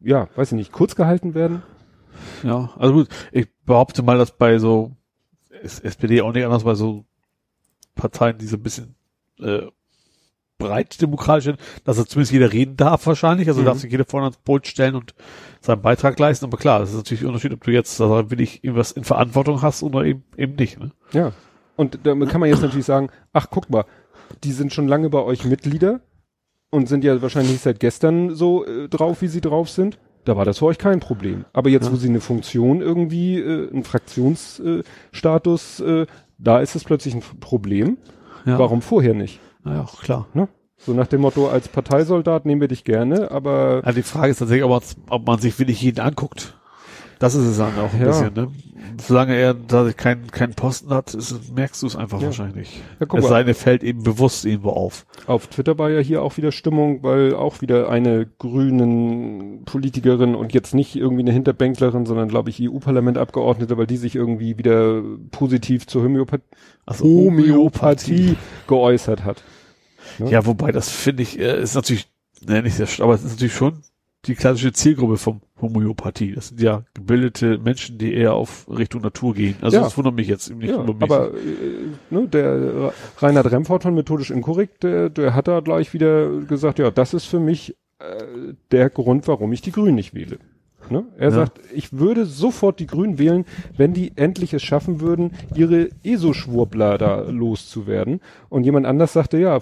ja, 0.00 0.28
weiß 0.34 0.52
ich 0.52 0.56
nicht, 0.56 0.72
kurz 0.72 0.94
gehalten 0.96 1.34
werden. 1.34 1.62
Ja, 2.42 2.70
also 2.78 2.94
gut, 2.94 3.08
ich 3.32 3.48
behaupte 3.66 4.02
mal, 4.02 4.16
dass 4.16 4.36
bei 4.36 4.58
so 4.58 4.92
SPD 5.62 6.22
auch 6.22 6.32
nicht 6.32 6.44
anders 6.44 6.64
bei 6.64 6.74
so 6.74 7.04
Parteien, 7.96 8.38
die 8.38 8.46
so 8.46 8.56
ein 8.56 8.62
bisschen 8.62 8.94
äh, 9.40 9.62
breit 10.58 11.02
demokratisch 11.02 11.44
sind, 11.44 11.58
dass 11.84 11.98
er 11.98 12.06
zumindest 12.06 12.32
jeder 12.32 12.52
reden 12.52 12.76
darf 12.76 13.06
wahrscheinlich, 13.06 13.48
also 13.48 13.60
Mhm. 13.60 13.64
darf 13.66 13.78
sich 13.78 13.90
jeder 13.90 14.04
vorne 14.06 14.26
ans 14.26 14.38
Pult 14.38 14.66
stellen 14.66 14.94
und 14.94 15.14
seinen 15.60 15.82
Beitrag 15.82 16.18
leisten, 16.18 16.46
aber 16.46 16.56
klar, 16.56 16.78
das 16.78 16.90
ist 16.90 16.96
natürlich 16.96 17.22
ein 17.22 17.26
Unterschied, 17.28 17.52
ob 17.52 17.62
du 17.64 17.72
jetzt 17.72 18.00
also 18.00 18.30
wirklich 18.30 18.64
irgendwas 18.64 18.92
in 18.92 19.04
Verantwortung 19.04 19.60
hast 19.60 19.82
oder 19.82 20.04
eben, 20.04 20.24
eben 20.36 20.54
nicht, 20.54 20.78
ne? 20.78 20.92
Ja. 21.12 21.32
Und 21.76 21.98
damit 22.04 22.30
kann 22.30 22.40
man 22.40 22.48
jetzt 22.48 22.62
natürlich 22.62 22.86
sagen, 22.86 23.10
ach 23.34 23.48
guck 23.50 23.68
mal, 23.68 23.84
die 24.44 24.52
sind 24.52 24.72
schon 24.72 24.88
lange 24.88 25.10
bei 25.10 25.22
euch 25.22 25.44
Mitglieder 25.44 26.00
und 26.70 26.88
sind 26.88 27.04
ja 27.04 27.20
wahrscheinlich 27.20 27.60
seit 27.60 27.78
gestern 27.80 28.34
so 28.34 28.64
äh, 28.64 28.88
drauf, 28.88 29.20
wie 29.20 29.28
sie 29.28 29.42
drauf 29.42 29.68
sind. 29.68 29.98
Da 30.24 30.36
war 30.38 30.44
das 30.46 30.58
für 30.58 30.64
euch 30.66 30.78
kein 30.78 31.00
Problem. 31.00 31.44
Aber 31.52 31.68
jetzt, 31.68 31.86
Ja. 31.86 31.92
wo 31.92 31.96
sie 31.96 32.08
eine 32.08 32.20
Funktion 32.20 32.80
irgendwie, 32.80 33.38
äh, 33.38 33.70
einen 33.70 33.84
Fraktionsstatus, 33.84 34.84
Status, 35.12 35.80
äh, 35.80 36.06
da 36.38 36.60
ist 36.60 36.76
es 36.76 36.84
plötzlich 36.84 37.14
ein 37.14 37.22
Problem. 37.40 37.98
Ja. 38.44 38.58
Warum 38.58 38.82
vorher 38.82 39.14
nicht? 39.14 39.40
Ja, 39.64 39.86
klar. 40.00 40.26
Ne? 40.34 40.48
So 40.78 40.92
nach 40.92 41.06
dem 41.06 41.22
Motto, 41.22 41.48
als 41.48 41.68
Parteisoldat 41.68 42.46
nehmen 42.46 42.60
wir 42.60 42.68
dich 42.68 42.84
gerne, 42.84 43.30
aber 43.30 43.82
Ja, 43.84 43.92
die 43.92 44.02
Frage 44.02 44.30
ist 44.30 44.38
tatsächlich, 44.38 44.64
ob, 44.64 44.82
ob 45.08 45.26
man 45.26 45.38
sich 45.38 45.58
wirklich 45.58 45.80
jeden 45.80 46.00
anguckt. 46.00 46.56
Das 47.18 47.34
ist 47.34 47.44
es 47.46 47.56
dann 47.58 47.78
auch 47.78 47.92
ein 47.94 48.00
Ja. 48.00 48.06
bisschen, 48.06 48.34
ne? 48.34 48.48
Solange 49.00 49.34
er 49.34 49.54
da 49.54 49.90
keinen 49.92 50.30
keinen 50.30 50.54
Posten 50.54 50.90
hat, 50.90 51.12
ist, 51.14 51.54
merkst 51.54 51.82
du 51.82 51.86
es 51.86 51.96
einfach 51.96 52.20
Ja. 52.20 52.26
wahrscheinlich. 52.26 52.80
Ja, 53.00 53.06
es 53.18 53.26
sei 53.28 53.42
denn, 53.42 53.54
fällt 53.54 53.82
eben 53.82 54.02
bewusst 54.02 54.44
irgendwo 54.44 54.70
auf. 54.70 55.06
Auf 55.26 55.46
Twitter 55.48 55.78
war 55.78 55.90
ja 55.90 56.00
hier 56.00 56.22
auch 56.22 56.36
wieder 56.36 56.52
Stimmung, 56.52 57.02
weil 57.02 57.34
auch 57.34 57.60
wieder 57.62 57.88
eine 57.90 58.26
grünen 58.38 59.64
Politikerin 59.64 60.34
und 60.34 60.52
jetzt 60.54 60.74
nicht 60.74 60.94
irgendwie 60.96 61.22
eine 61.22 61.32
Hinterbänklerin, 61.32 62.06
sondern 62.06 62.28
glaube 62.28 62.50
ich 62.50 62.60
EU-Parlament-Abgeordnete, 62.60 63.76
weil 63.76 63.86
die 63.86 63.96
sich 63.96 64.14
irgendwie 64.14 64.58
wieder 64.58 65.02
positiv 65.30 65.86
zur 65.86 66.02
Homöopathie, 66.04 66.44
Also 66.86 67.04
Homöopathie 67.04 68.36
geäußert 68.66 69.24
hat. 69.24 69.42
Ne? 70.18 70.30
Ja, 70.30 70.46
wobei 70.46 70.72
das 70.72 70.88
finde 70.90 71.22
ich, 71.22 71.38
äh, 71.38 71.60
ist 71.60 71.74
natürlich, 71.74 72.08
ne, 72.46 72.62
nicht 72.62 72.76
sehr, 72.76 72.88
aber 73.00 73.14
es 73.14 73.24
ist 73.24 73.32
natürlich 73.32 73.54
schon 73.54 73.82
die 74.26 74.34
klassische 74.34 74.72
Zielgruppe 74.72 75.16
vom 75.16 75.40
Homöopathie. 75.60 76.32
Das 76.34 76.48
sind 76.48 76.60
ja 76.60 76.82
gebildete 76.94 77.58
Menschen, 77.58 77.98
die 77.98 78.12
eher 78.14 78.34
auf 78.34 78.66
Richtung 78.68 79.00
Natur 79.02 79.34
gehen. 79.34 79.56
Also 79.60 79.76
Ja. 79.78 79.82
das 79.84 79.96
wundert 79.96 80.14
mich 80.14 80.28
jetzt 80.28 80.50
nicht 80.54 80.70
Ja, 80.70 80.82
über 80.82 80.94
mich. 80.94 81.02
aber 81.02 81.28
äh, 81.34 81.34
ne, 82.10 82.28
der 82.28 82.92
Reinhard 83.18 83.50
Remford 83.50 83.82
von 83.82 83.94
Methodisch 83.94 84.30
Inkorrekt, 84.30 84.82
der, 84.82 85.08
der 85.10 85.34
hat 85.34 85.48
da 85.48 85.60
gleich 85.60 85.92
wieder 85.94 86.40
gesagt, 86.42 86.78
ja, 86.78 86.90
das 86.90 87.14
ist 87.14 87.24
für 87.26 87.40
mich 87.40 87.76
äh, 87.98 88.52
der 88.70 88.90
Grund, 88.90 89.26
warum 89.28 89.52
ich 89.52 89.62
die 89.62 89.72
Grünen 89.72 89.94
nicht 89.94 90.14
wähle. 90.14 90.38
Ne? 90.90 91.04
Er 91.18 91.30
Ja. 91.30 91.34
sagt, 91.34 91.60
ich 91.74 91.92
würde 91.92 92.26
sofort 92.26 92.78
die 92.80 92.86
Grünen 92.86 93.18
wählen, 93.18 93.44
wenn 93.76 93.92
die 93.92 94.12
endlich 94.16 94.54
es 94.54 94.62
schaffen 94.62 95.00
würden, 95.00 95.32
ihre 95.54 95.88
ESO-Schwurbler 96.04 96.98
da 96.98 97.20
loszuwerden. 97.22 98.20
Und 98.48 98.64
jemand 98.64 98.86
anders 98.86 99.12
sagte, 99.12 99.38
ja, 99.38 99.56
äh, 99.56 99.60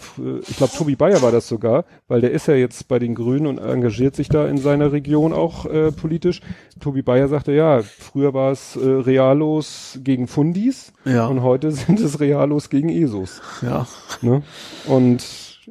ich 0.49 0.57
glaube, 0.57 0.73
Tobi 0.77 0.97
Bayer 0.97 1.23
war 1.23 1.33
das 1.33 1.49
sogar, 1.49 1.85
weil 2.09 2.21
der 2.21 2.31
ist 2.31 2.47
ja 2.49 2.55
jetzt 2.55 2.89
bei 2.89 2.99
den 2.99 3.15
Grünen 3.15 3.47
und 3.47 3.59
engagiert 3.59 4.15
sich 4.17 4.29
da 4.29 4.47
in 4.47 4.59
seiner 4.59 4.93
Region 4.93 5.33
auch 5.33 5.67
äh, 5.67 5.93
politisch. 5.93 6.41
Tobi 6.81 7.03
Bayer 7.03 7.29
sagte, 7.29 7.53
ja, 7.53 7.83
früher 7.83 8.35
war 8.35 8.53
es 8.53 8.77
äh, 8.77 8.81
Realos 8.89 9.99
gegen 10.03 10.27
Fundis 10.27 10.93
ja, 11.05 11.27
und 11.27 11.43
heute 11.43 11.71
sind 11.73 12.01
es 12.01 12.21
Realos 12.21 12.71
gegen 12.71 12.89
ESOs. 12.89 13.41
ja, 13.63 13.87
Ne? 14.23 14.43
Und 14.87 15.25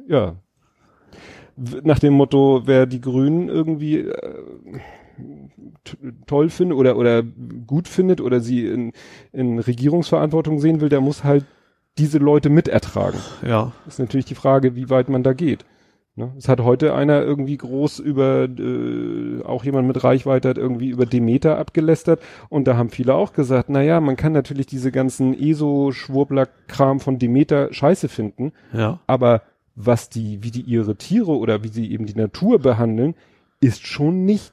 ja, 0.08 0.34
nach 1.56 1.98
dem 1.98 2.14
Motto, 2.14 2.62
wer 2.64 2.86
die 2.86 3.00
Grünen 3.00 3.48
irgendwie 3.48 3.98
äh, 3.98 4.42
toll 6.26 6.50
findet 6.50 6.76
oder 6.76 6.96
oder 6.96 7.22
gut 7.22 7.88
findet 7.88 8.20
oder 8.20 8.40
sie 8.40 8.66
in, 8.66 8.92
in 9.32 9.58
Regierungsverantwortung 9.58 10.58
sehen 10.58 10.80
will, 10.80 10.88
der 10.88 11.00
muss 11.00 11.24
halt 11.24 11.44
diese 11.98 12.18
Leute 12.18 12.50
mitertragen. 12.50 13.20
ja, 13.46 13.72
Ist 13.86 14.00
natürlich 14.00 14.26
die 14.26 14.34
Frage, 14.34 14.74
wie 14.74 14.90
weit 14.90 15.08
man 15.08 15.22
da 15.22 15.32
geht. 15.32 15.64
Ne? 16.16 16.32
Es 16.38 16.48
hat 16.48 16.60
heute 16.60 16.94
einer 16.94 17.22
irgendwie 17.22 17.56
groß 17.56 17.98
über, 17.98 18.44
äh, 18.44 19.42
auch 19.44 19.64
jemand 19.64 19.88
mit 19.88 20.04
Reichweite 20.04 20.48
hat 20.48 20.58
irgendwie 20.58 20.88
über 20.88 21.06
Demeter 21.06 21.58
abgelästert 21.58 22.20
und 22.48 22.68
da 22.68 22.76
haben 22.76 22.90
viele 22.90 23.14
auch 23.14 23.32
gesagt, 23.32 23.68
na 23.68 23.82
ja, 23.82 24.00
man 24.00 24.14
kann 24.16 24.32
natürlich 24.32 24.66
diese 24.66 24.92
ganzen 24.92 25.34
ESO-Schwurbler-Kram 25.34 27.00
von 27.00 27.18
Demeter 27.18 27.72
scheiße 27.72 28.08
finden, 28.08 28.52
ja, 28.72 29.00
aber 29.08 29.42
was 29.74 30.08
die, 30.08 30.42
wie 30.42 30.50
die 30.50 30.62
ihre 30.62 30.96
Tiere 30.96 31.36
oder 31.36 31.62
wie 31.64 31.68
sie 31.68 31.90
eben 31.90 32.06
die 32.06 32.14
Natur 32.14 32.58
behandeln, 32.58 33.14
ist 33.60 33.86
schon 33.86 34.24
nicht, 34.24 34.52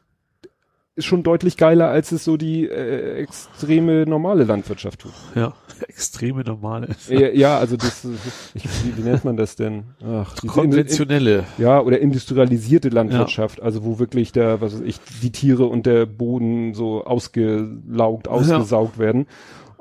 ist 0.96 1.06
schon 1.06 1.24
deutlich 1.24 1.58
geiler, 1.58 1.90
als 1.90 2.12
es 2.12 2.24
so 2.24 2.38
die 2.38 2.68
äh, 2.68 3.22
extreme 3.22 4.06
normale 4.06 4.44
Landwirtschaft 4.44 5.00
tut. 5.00 5.14
ja. 5.36 5.54
Extreme 5.88 6.44
normale. 6.44 6.90
Ja, 7.10 7.30
ja 7.30 7.58
also 7.58 7.78
das, 7.78 8.06
ich, 8.54 8.64
wie, 8.64 8.98
wie 8.98 9.02
nennt 9.02 9.26
man 9.26 9.38
das 9.38 9.56
denn? 9.56 9.84
Ach, 10.04 10.36
Konventionelle. 10.46 11.46
ja, 11.58 11.80
oder 11.82 12.00
industrialisierte 12.00 12.90
Landwirtschaft, 12.90 13.62
also 13.62 13.84
wo 13.84 14.00
wirklich 14.00 14.32
der, 14.32 14.62
was 14.62 14.74
weiß 14.74 14.82
ich, 14.82 14.98
die 15.22 15.32
Tiere 15.32 15.66
und 15.66 15.86
der 15.86 16.06
Boden 16.06 16.74
so 16.74 17.04
ausgelaugt, 17.04 18.28
ausgesaugt 18.28 19.00
werden. 19.00 19.28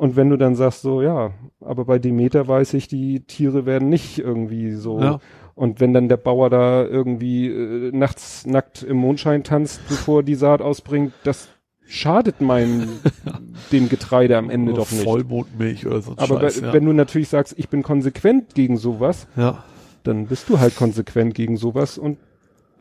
Und 0.00 0.16
wenn 0.16 0.30
du 0.30 0.38
dann 0.38 0.54
sagst 0.54 0.80
so, 0.80 1.02
ja, 1.02 1.32
aber 1.60 1.84
bei 1.84 1.98
Demeter 1.98 2.48
weiß 2.48 2.72
ich, 2.72 2.88
die 2.88 3.20
Tiere 3.20 3.66
werden 3.66 3.90
nicht 3.90 4.18
irgendwie 4.18 4.72
so. 4.72 4.98
Ja. 4.98 5.18
Und 5.54 5.78
wenn 5.78 5.92
dann 5.92 6.08
der 6.08 6.16
Bauer 6.16 6.48
da 6.48 6.86
irgendwie 6.86 7.48
äh, 7.48 7.90
nachts 7.92 8.46
nackt 8.46 8.82
im 8.82 8.96
Mondschein 8.96 9.44
tanzt, 9.44 9.82
bevor 9.90 10.22
die 10.22 10.36
Saat 10.36 10.62
ausbringt, 10.62 11.12
das 11.24 11.48
schadet 11.86 12.40
meinem, 12.40 12.88
dem 13.72 13.90
Getreide 13.90 14.38
am 14.38 14.48
Ende 14.48 14.72
Oder 14.72 14.84
doch 14.84 14.90
nicht. 14.90 15.04
Vollmondmilch 15.04 15.86
oder 15.86 16.00
so. 16.00 16.14
Aber 16.16 16.40
Scheiß, 16.40 16.62
we- 16.62 16.66
ja. 16.68 16.72
wenn 16.72 16.86
du 16.86 16.94
natürlich 16.94 17.28
sagst, 17.28 17.54
ich 17.58 17.68
bin 17.68 17.82
konsequent 17.82 18.54
gegen 18.54 18.78
sowas, 18.78 19.26
ja, 19.36 19.64
dann 20.04 20.28
bist 20.28 20.48
du 20.48 20.60
halt 20.60 20.76
konsequent 20.76 21.34
gegen 21.34 21.58
sowas 21.58 21.98
und 21.98 22.16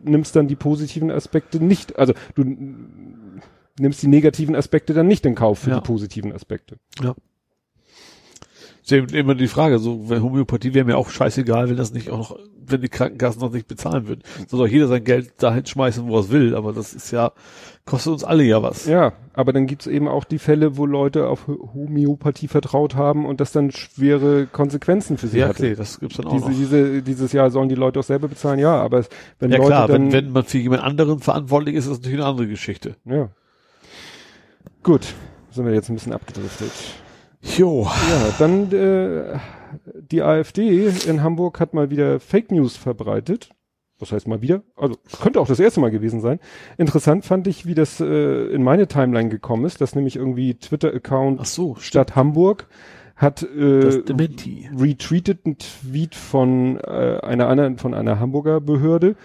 nimmst 0.01 0.38
dann 0.38 0.48
die 0.48 0.56
positiven 0.56 1.11
Aspekte 1.11 1.61
nicht, 1.61 1.99
also 1.99 2.14
du 2.35 2.45
nimmst 3.82 4.01
die 4.03 4.08
negativen 4.08 4.56
Aspekte 4.56 4.93
dann 4.93 5.08
nicht 5.08 5.25
in 5.25 5.35
Kauf 5.35 5.59
für 5.59 5.72
Ja. 5.72 5.80
die 5.80 5.85
positiven 5.88 6.32
Aspekte. 6.33 6.77
ja. 7.01 7.16
Ist 8.82 8.93
eben 8.93 9.09
immer 9.14 9.35
die 9.35 9.48
Frage, 9.48 9.77
so, 9.77 10.06
Homöopathie 10.09 10.74
wäre 10.74 10.85
mir 10.85 10.98
auch 10.98 11.09
scheißegal, 11.09 11.69
wenn 11.69 11.77
das 11.77 11.93
nicht 11.93 12.09
auch 12.09 12.17
noch, 12.32 12.40
wenn 12.66 12.82
die 12.82 12.88
Krankenkassen 12.90 13.40
das 13.41 13.51
nicht 13.51 13.67
bezahlen 13.67 14.08
würden. 14.08 14.22
Soll 14.48 14.61
doch 14.61 14.67
jeder 14.72 14.88
sein 14.88 15.03
Geld 15.03 15.33
dahin 15.43 15.66
schmeißen, 15.66 16.08
wo 16.08 16.16
er 16.16 16.22
es 16.22 16.30
will, 16.32 16.56
aber 16.56 16.74
das 16.74 16.93
ist 16.95 17.11
ja, 17.11 17.32
kostet 17.85 18.14
uns 18.14 18.24
alle 18.24 18.43
ja 18.43 18.64
was. 18.64 18.85
Ja, 18.88 19.14
aber 19.33 19.53
dann 19.53 19.67
gibt's 19.67 19.85
eben 19.85 20.08
auch 20.08 20.24
die 20.24 20.40
Fälle, 20.40 20.77
wo 20.77 20.85
Leute 20.88 21.27
auf 21.27 21.45
Ho- 21.48 21.69
Homöopathie 21.75 22.48
vertraut 22.48 22.95
haben 22.95 23.25
und 23.27 23.40
das 23.41 23.51
dann 23.51 23.69
schwere 23.72 24.48
Konsequenzen 24.48 25.17
für 25.17 25.27
sie 25.27 25.40
Ja, 25.40 25.49
hatte. 25.49 25.64
okay, 25.66 25.75
das 25.75 25.99
gibt's 25.99 26.17
dann 26.17 26.25
auch 26.27 26.32
Diese, 26.32 26.49
noch. 26.49 26.58
diese, 26.58 27.01
dieses 27.03 27.32
Jahr 27.32 27.51
sollen 27.51 27.69
die 27.69 27.75
Leute 27.75 27.99
auch 27.99 28.03
selber 28.03 28.27
bezahlen, 28.27 28.58
ja, 28.59 28.75
aber 28.82 29.03
wenn 29.40 29.51
Ja 29.51 29.58
Leute 29.58 29.67
klar, 29.69 29.88
dann, 29.88 30.06
wenn, 30.06 30.25
wenn 30.27 30.32
man 30.32 30.45
für 30.45 30.58
jemand 30.58 30.82
anderen 30.83 31.19
verantwortlich 31.19 31.75
ist, 31.75 31.85
ist 31.85 31.91
das 31.91 31.98
natürlich 31.99 32.19
eine 32.19 32.27
andere 32.30 32.48
Geschichte. 32.48 32.95
ja. 33.06 33.30
Gut, 34.83 35.14
sind 35.51 35.66
wir 35.66 35.74
jetzt 35.74 35.90
ein 35.90 35.95
bisschen 35.95 36.14
abgedriftet. 36.14 36.72
Jo. 37.41 37.83
Ja, 37.83 38.33
dann 38.40 38.72
äh, 38.72 39.38
die 40.11 40.22
AfD 40.22 40.88
in 41.08 41.24
Hamburg 41.24 41.59
hat 41.59 41.74
mal 41.74 41.90
wieder 41.90 42.19
Fake 42.19 42.51
News 42.51 42.77
verbreitet. 42.77 43.49
Was 43.99 44.14
heißt 44.14 44.27
mal 44.30 44.41
wieder? 44.41 44.64
Also 44.77 44.95
könnte 45.22 45.41
auch 45.41 45.48
das 45.48 45.59
erste 45.59 45.82
Mal 45.82 45.91
gewesen 45.91 46.22
sein. 46.22 46.40
Interessant 46.77 47.25
fand 47.25 47.48
ich, 47.48 47.66
wie 47.66 47.75
das 47.75 47.99
äh, 47.99 48.48
in 48.48 48.64
meine 48.64 48.88
Timeline 48.88 49.30
gekommen 49.30 49.66
ist, 49.66 49.82
dass 49.82 49.93
nämlich 49.93 50.16
irgendwie 50.16 50.56
Twitter-Account 50.56 51.45
so. 51.45 51.75
Stadt 51.75 52.16
Hamburg 52.16 52.67
hat 53.17 53.43
äh, 53.43 54.01
retweetet 54.08 55.45
einen 55.45 55.58
Tweet 55.58 56.16
von 56.16 56.80
äh, 56.80 57.19
einer 57.22 57.49
anderen, 57.49 57.77
von 57.77 57.93
einer 57.93 58.22
Hamburger 58.22 58.61
Behörde, 58.61 59.17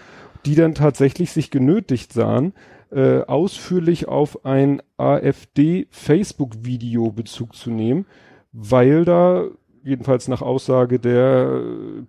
die 0.45 0.55
dann 0.55 0.75
tatsächlich 0.75 1.31
sich 1.31 1.49
genötigt 1.49 2.11
sahen, 2.11 2.51
äh, 2.95 3.21
ausführlich 3.23 4.07
auf 4.07 4.45
ein 4.45 4.81
AfD-Facebook-Video 4.97 7.11
Bezug 7.11 7.53
zu 7.55 7.69
nehmen, 7.69 8.05
weil 8.53 9.03
da, 9.03 9.43
jedenfalls 9.83 10.29
nach 10.29 10.41
Aussage 10.41 10.97
der 10.97 11.61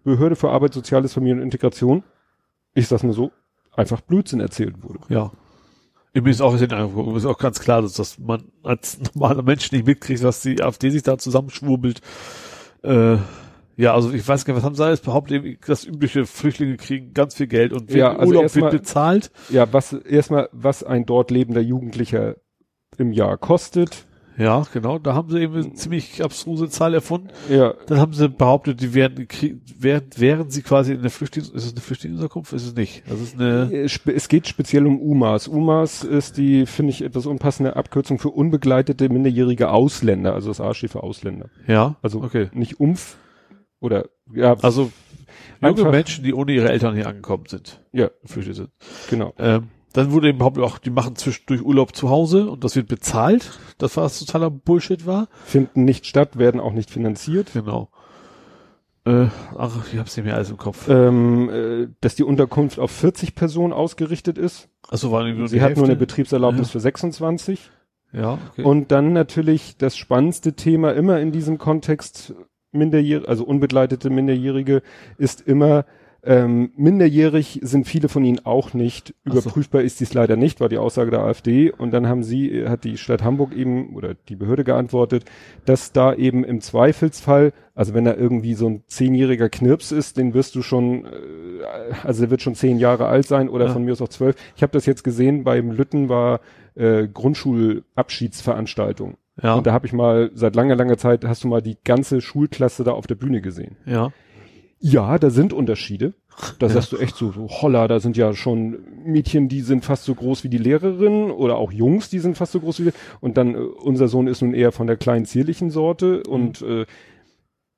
Behörde 0.04 0.36
für 0.36 0.50
Arbeit, 0.50 0.72
Soziales, 0.72 1.12
Familien 1.12 1.38
und 1.38 1.44
Integration, 1.44 2.04
ich 2.74 2.86
sag's 2.86 3.02
mal 3.02 3.12
so, 3.12 3.32
einfach 3.74 4.00
Blödsinn 4.00 4.38
erzählt 4.38 4.84
wurde. 4.84 5.00
Ja. 5.08 5.32
Übrigens 6.12 6.40
auch, 6.40 6.54
ist 6.54 7.26
auch 7.26 7.38
ganz 7.38 7.58
klar, 7.58 7.82
dass, 7.82 7.94
dass 7.94 8.16
man 8.18 8.44
als 8.62 9.00
normaler 9.14 9.42
Mensch 9.42 9.72
nicht 9.72 9.86
mitkriegt, 9.86 10.22
was 10.22 10.40
die 10.40 10.62
AfD 10.62 10.90
sich 10.90 11.02
da 11.02 11.18
zusammenschwurbelt. 11.18 12.00
Äh, 12.82 13.16
Ja, 13.76 13.94
also 13.94 14.10
ich 14.12 14.26
weiß 14.26 14.44
gar 14.44 14.54
nicht, 14.54 14.62
was 14.62 14.64
haben 14.66 14.74
sie 14.74 14.84
alles 14.84 15.00
behauptet, 15.00 15.58
das 15.68 15.84
übliche 15.84 16.24
Flüchtlinge 16.24 16.76
kriegen 16.76 17.12
ganz 17.12 17.34
viel 17.34 17.46
Geld 17.46 17.72
und 17.72 17.92
Ja, 17.92 18.16
also 18.16 18.34
Urlaub 18.34 18.54
wird 18.54 18.70
bezahlt. 18.70 19.30
Ja, 19.50 19.70
was 19.72 19.92
erstmal, 19.92 20.48
was 20.52 20.82
ein 20.82 21.04
dort 21.04 21.30
lebender 21.30 21.60
Jugendlicher 21.60 22.36
im 22.96 23.12
Jahr 23.12 23.36
kostet. 23.36 24.06
Ja, 24.38 24.64
genau, 24.70 24.98
da 24.98 25.14
haben 25.14 25.30
sie 25.30 25.40
eben 25.40 25.54
eine 25.54 25.72
ziemlich 25.72 26.22
abstruse 26.22 26.68
Zahl 26.68 26.92
erfunden. 26.92 27.28
Ja, 27.48 27.72
Dann 27.86 27.98
haben 27.98 28.12
sie 28.12 28.28
behauptet, 28.28 28.82
die 28.82 28.92
werden, 28.92 29.26
während, 29.78 30.20
während 30.20 30.52
sie 30.52 30.60
quasi 30.60 30.92
in 30.92 31.00
der 31.00 31.10
Flüchtlings, 31.10 31.48
ist 31.48 31.64
es 31.64 31.72
eine 31.72 31.80
Flüchtlingsunterkunft? 31.80 32.52
Ist 32.52 32.66
es 32.66 32.74
nicht. 32.74 33.02
Das 33.08 33.18
ist 33.18 33.40
eine, 33.40 33.70
Äh, 33.72 33.84
Es 34.14 34.28
geht 34.28 34.46
speziell 34.46 34.86
um 34.86 35.00
UMAS. 35.00 35.48
UMAS 35.48 36.04
ist 36.04 36.36
die, 36.36 36.66
finde 36.66 36.90
ich, 36.90 37.02
etwas 37.02 37.24
unpassende 37.24 37.76
Abkürzung 37.76 38.18
für 38.18 38.28
unbegleitete 38.28 39.08
minderjährige 39.08 39.70
Ausländer. 39.70 40.34
Also 40.34 40.48
das 40.48 40.60
A 40.60 40.74
steht 40.74 40.90
für 40.90 41.02
Ausländer. 41.02 41.48
ja, 41.66 41.96
Also 42.02 42.22
okay. 42.22 42.48
nicht 42.52 42.78
Umf 42.78 43.16
oder 43.80 44.06
ja, 44.34 44.54
Also, 44.62 44.90
junge 45.62 45.70
Einfach- 45.78 45.90
Menschen, 45.90 46.24
die 46.24 46.34
ohne 46.34 46.52
ihre 46.52 46.70
Eltern 46.70 46.94
hier 46.94 47.06
angekommen 47.06 47.44
sind, 47.48 47.80
ja, 47.92 48.10
geflüchtet 48.22 48.56
sind. 48.56 48.70
genau. 49.10 49.32
Ähm, 49.38 49.68
dann 49.92 50.12
wurde 50.12 50.28
eben 50.28 50.38
behauptet, 50.38 50.62
auch, 50.62 50.76
die 50.78 50.90
machen 50.90 51.16
zwischendurch 51.16 51.62
Urlaub 51.62 51.96
zu 51.96 52.10
Hause 52.10 52.50
und 52.50 52.64
das 52.64 52.76
wird 52.76 52.88
bezahlt. 52.88 53.58
Das 53.78 53.96
war 53.96 54.04
was 54.04 54.18
totaler 54.18 54.50
Bullshit 54.50 55.06
war. 55.06 55.28
Finden 55.46 55.84
nicht 55.84 56.04
statt, 56.04 56.38
werden 56.38 56.60
auch 56.60 56.72
nicht 56.74 56.90
finanziert. 56.90 57.52
Genau. 57.54 57.88
Äh, 59.06 59.28
ach, 59.56 59.86
ich 59.92 59.98
hab's 59.98 60.16
nicht 60.16 60.26
mehr 60.26 60.34
alles 60.34 60.50
im 60.50 60.56
Kopf. 60.58 60.88
Ähm, 60.88 61.48
äh, 61.48 61.88
dass 62.00 62.14
die 62.16 62.24
Unterkunft 62.24 62.78
auf 62.78 62.90
40 62.90 63.34
Personen 63.36 63.72
ausgerichtet 63.72 64.36
ist. 64.36 64.68
Achso, 64.88 65.12
war 65.12 65.24
nur 65.32 65.48
Sie 65.48 65.56
die 65.56 65.62
hat 65.62 65.76
nur 65.76 65.84
eine? 65.86 65.96
Betriebserlaubnis 65.96 66.68
Ja. 66.68 66.72
für 66.72 66.80
26. 66.80 67.70
Ja, 68.12 68.38
okay. 68.52 68.64
Und 68.64 68.90
dann 68.92 69.12
natürlich 69.12 69.76
das 69.78 69.96
spannendste 69.96 70.54
Thema 70.54 70.92
immer 70.92 71.20
in 71.20 71.32
diesem 71.32 71.56
Kontext 71.58 72.34
minderjährige, 72.76 73.28
also 73.28 73.44
unbegleitete 73.44 74.10
Minderjährige 74.10 74.82
ist 75.18 75.40
immer 75.40 75.84
ähm, 76.28 76.72
minderjährig 76.76 77.60
sind 77.62 77.86
viele 77.86 78.08
von 78.08 78.24
ihnen 78.24 78.44
auch 78.44 78.74
nicht. 78.74 79.14
Ach 79.24 79.34
so. 79.34 79.38
Überprüfbar 79.38 79.82
ist 79.82 80.00
dies 80.00 80.12
leider 80.12 80.34
nicht, 80.34 80.58
war 80.60 80.68
die 80.68 80.78
Aussage 80.78 81.12
der 81.12 81.20
AfD. 81.20 81.70
Und 81.70 81.92
dann 81.92 82.08
haben 82.08 82.24
sie, 82.24 82.50
äh, 82.50 82.68
hat 82.68 82.82
die 82.82 82.98
Stadt 82.98 83.22
Hamburg 83.22 83.54
eben 83.54 83.94
oder 83.94 84.14
die 84.28 84.34
Behörde 84.34 84.64
geantwortet, 84.64 85.24
dass 85.66 85.92
da 85.92 86.12
eben 86.14 86.42
im 86.42 86.60
Zweifelsfall, 86.60 87.52
also 87.76 87.94
wenn 87.94 88.04
da 88.04 88.12
irgendwie 88.14 88.54
so 88.54 88.68
ein 88.68 88.82
zehnjähriger 88.88 89.48
Knirps 89.48 89.92
ist, 89.92 90.16
den 90.16 90.34
wirst 90.34 90.56
du 90.56 90.62
schon, 90.62 91.04
äh, 91.04 91.08
also 92.02 92.22
der 92.22 92.30
wird 92.30 92.42
schon 92.42 92.56
zehn 92.56 92.80
Jahre 92.80 93.06
alt 93.06 93.28
sein 93.28 93.48
oder 93.48 93.66
Ja. 93.66 93.72
von 93.72 93.84
mir 93.84 93.92
aus 93.92 94.02
auch 94.02 94.08
zwölf. 94.08 94.34
Ich 94.56 94.64
habe 94.64 94.72
das 94.72 94.84
jetzt 94.84 95.04
gesehen, 95.04 95.44
beim 95.44 95.70
Lütten 95.70 96.08
war 96.08 96.40
äh, 96.74 97.06
Grundschulabschiedsveranstaltung. 97.06 99.16
Ja, 99.42 99.54
Und 99.54 99.66
da 99.66 99.72
habe 99.72 99.86
ich 99.86 99.92
mal, 99.92 100.30
seit 100.34 100.54
langer, 100.56 100.76
langer 100.76 100.96
Zeit 100.98 101.24
hast 101.24 101.44
du 101.44 101.48
mal 101.48 101.62
die 101.62 101.76
ganze 101.84 102.20
Schulklasse 102.20 102.84
da 102.84 102.92
auf 102.92 103.06
der 103.06 103.16
Bühne 103.16 103.40
gesehen. 103.40 103.76
ja, 103.84 104.10
Ja, 104.78 105.18
da 105.18 105.30
sind 105.30 105.52
Unterschiede. 105.54 106.12
Da 106.58 106.66
Ja. 106.66 106.72
sagst 106.74 106.92
du 106.92 106.98
echt 106.98 107.16
so, 107.16 107.32
so, 107.32 107.48
holla, 107.48 107.88
da 107.88 107.98
sind 107.98 108.16
ja 108.18 108.34
schon 108.34 108.78
Mädchen, 109.04 109.48
die 109.48 109.62
sind 109.62 109.86
fast 109.86 110.04
so 110.04 110.14
groß 110.14 110.44
wie 110.44 110.50
die 110.50 110.58
Lehrerin 110.58 111.30
oder 111.30 111.56
auch 111.56 111.72
Jungs, 111.72 112.10
die 112.10 112.18
sind 112.18 112.36
fast 112.36 112.52
so 112.52 112.60
groß 112.60 112.80
wie 112.80 112.84
die. 112.84 112.92
Und 113.20 113.38
dann, 113.38 113.54
äh, 113.54 113.58
unser 113.58 114.06
Sohn 114.08 114.26
ist 114.26 114.42
nun 114.42 114.52
eher 114.52 114.72
von 114.72 114.86
der 114.86 114.98
kleinen 114.98 115.24
zierlichen 115.24 115.70
Sorte 115.70 116.22
und 116.24 116.60
äh, 116.60 116.84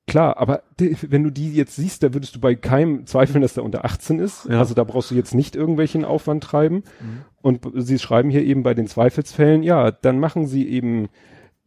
klar, 0.09 0.39
aber 0.39 0.63
wenn 1.09 1.23
du 1.23 1.31
die 1.31 1.53
jetzt 1.55 1.77
siehst, 1.77 2.03
da 2.03 2.15
würdest 2.15 2.35
du 2.35 2.41
bei 2.41 2.55
keinem 2.57 3.07
zweifeln, 3.07 3.43
dass 3.43 3.55
der 3.55 3.63
unter 3.65 3.85
18 3.85 4.19
ist. 4.19 4.47
Ja. 4.51 4.59
Also 4.59 4.75
da 4.75 4.83
brauchst 4.83 5.11
du 5.13 5.15
jetzt 5.15 5.35
nicht 5.35 5.55
irgendwelchen 5.55 6.05
Aufwand 6.05 6.43
treiben. 6.43 6.77
Mhm. 7.01 7.21
Und 7.43 7.61
sie 7.75 7.99
schreiben 8.01 8.31
hier 8.31 8.43
eben 8.43 8.63
bei 8.65 8.75
den 8.75 8.89
Zweifelsfällen, 8.89 9.63
ja, 9.63 9.91
dann 9.93 10.19
machen 10.19 10.47
sie 10.47 10.67
eben 10.69 11.09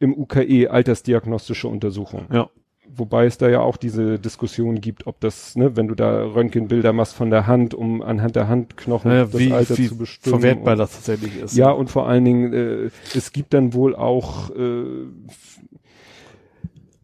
im 0.01 0.13
UKE 0.17 0.67
altersdiagnostische 0.69 1.67
Untersuchungen. 1.67 2.27
ja. 2.33 2.49
Wobei 2.93 3.25
es 3.25 3.38
da 3.38 3.47
ja 3.47 3.61
auch 3.61 3.77
diese 3.77 4.19
Diskussion 4.19 4.81
gibt, 4.81 5.07
ob 5.07 5.21
das, 5.21 5.55
ne, 5.55 5.77
wenn 5.77 5.88
du 5.88 5.95
da 5.95 6.25
Röntgenbilder 6.25 6.91
machst 6.91 7.15
von 7.15 7.30
der 7.30 7.47
Hand, 7.47 7.73
um 7.73 8.01
anhand 8.01 8.35
der 8.35 8.49
Handknochen 8.49 9.09
Naja, 9.11 9.23
das 9.27 9.39
wie, 9.39 9.53
Alter 9.53 9.77
wie 9.77 9.88
zu 9.88 9.97
bestimmen. 9.97 10.41
verwertbar 10.41 10.73
und, 10.73 10.80
das 10.80 10.91
tatsächlich 10.95 11.39
ist. 11.41 11.55
ja, 11.55 11.71
und 11.71 11.89
vor 11.89 12.09
allen 12.09 12.25
Dingen, 12.25 12.51
äh, 12.53 12.89
es 13.15 13.31
gibt 13.31 13.53
dann 13.53 13.73
wohl 13.73 13.95
auch 13.95 14.49
äh, 14.49 14.83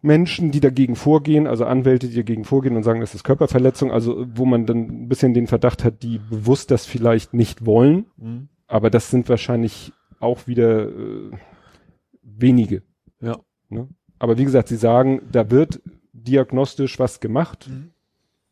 Menschen, 0.01 0.51
die 0.51 0.59
dagegen 0.59 0.95
vorgehen, 0.95 1.47
also 1.47 1.65
Anwälte, 1.65 2.07
die 2.07 2.15
dagegen 2.15 2.43
vorgehen 2.43 2.75
und 2.75 2.83
sagen, 2.83 2.99
das 2.99 3.15
ist 3.15 3.23
Körperverletzung, 3.23 3.91
also 3.91 4.25
wo 4.35 4.45
man 4.45 4.65
dann 4.65 4.77
ein 5.05 5.07
bisschen 5.09 5.33
den 5.33 5.47
Verdacht 5.47 5.83
hat, 5.83 6.03
die 6.03 6.19
bewusst 6.29 6.69
das 6.71 6.85
vielleicht 6.85 7.33
nicht 7.33 7.65
wollen, 7.65 8.05
Mhm. 8.17 8.49
aber 8.67 8.89
das 8.89 9.09
sind 9.09 9.27
wahrscheinlich 9.29 9.93
auch 10.19 10.47
wieder 10.47 10.87
äh, 10.89 11.31
wenige. 12.27 12.83
Ja. 13.21 13.37
Ne? 13.69 13.87
Aber 14.19 14.37
wie 14.37 14.45
gesagt, 14.45 14.67
sie 14.67 14.75
sagen, 14.77 15.21
da 15.31 15.49
wird 15.49 15.81
diagnostisch 16.13 16.99
was 16.99 17.19
gemacht. 17.19 17.67
Mhm. 17.69 17.91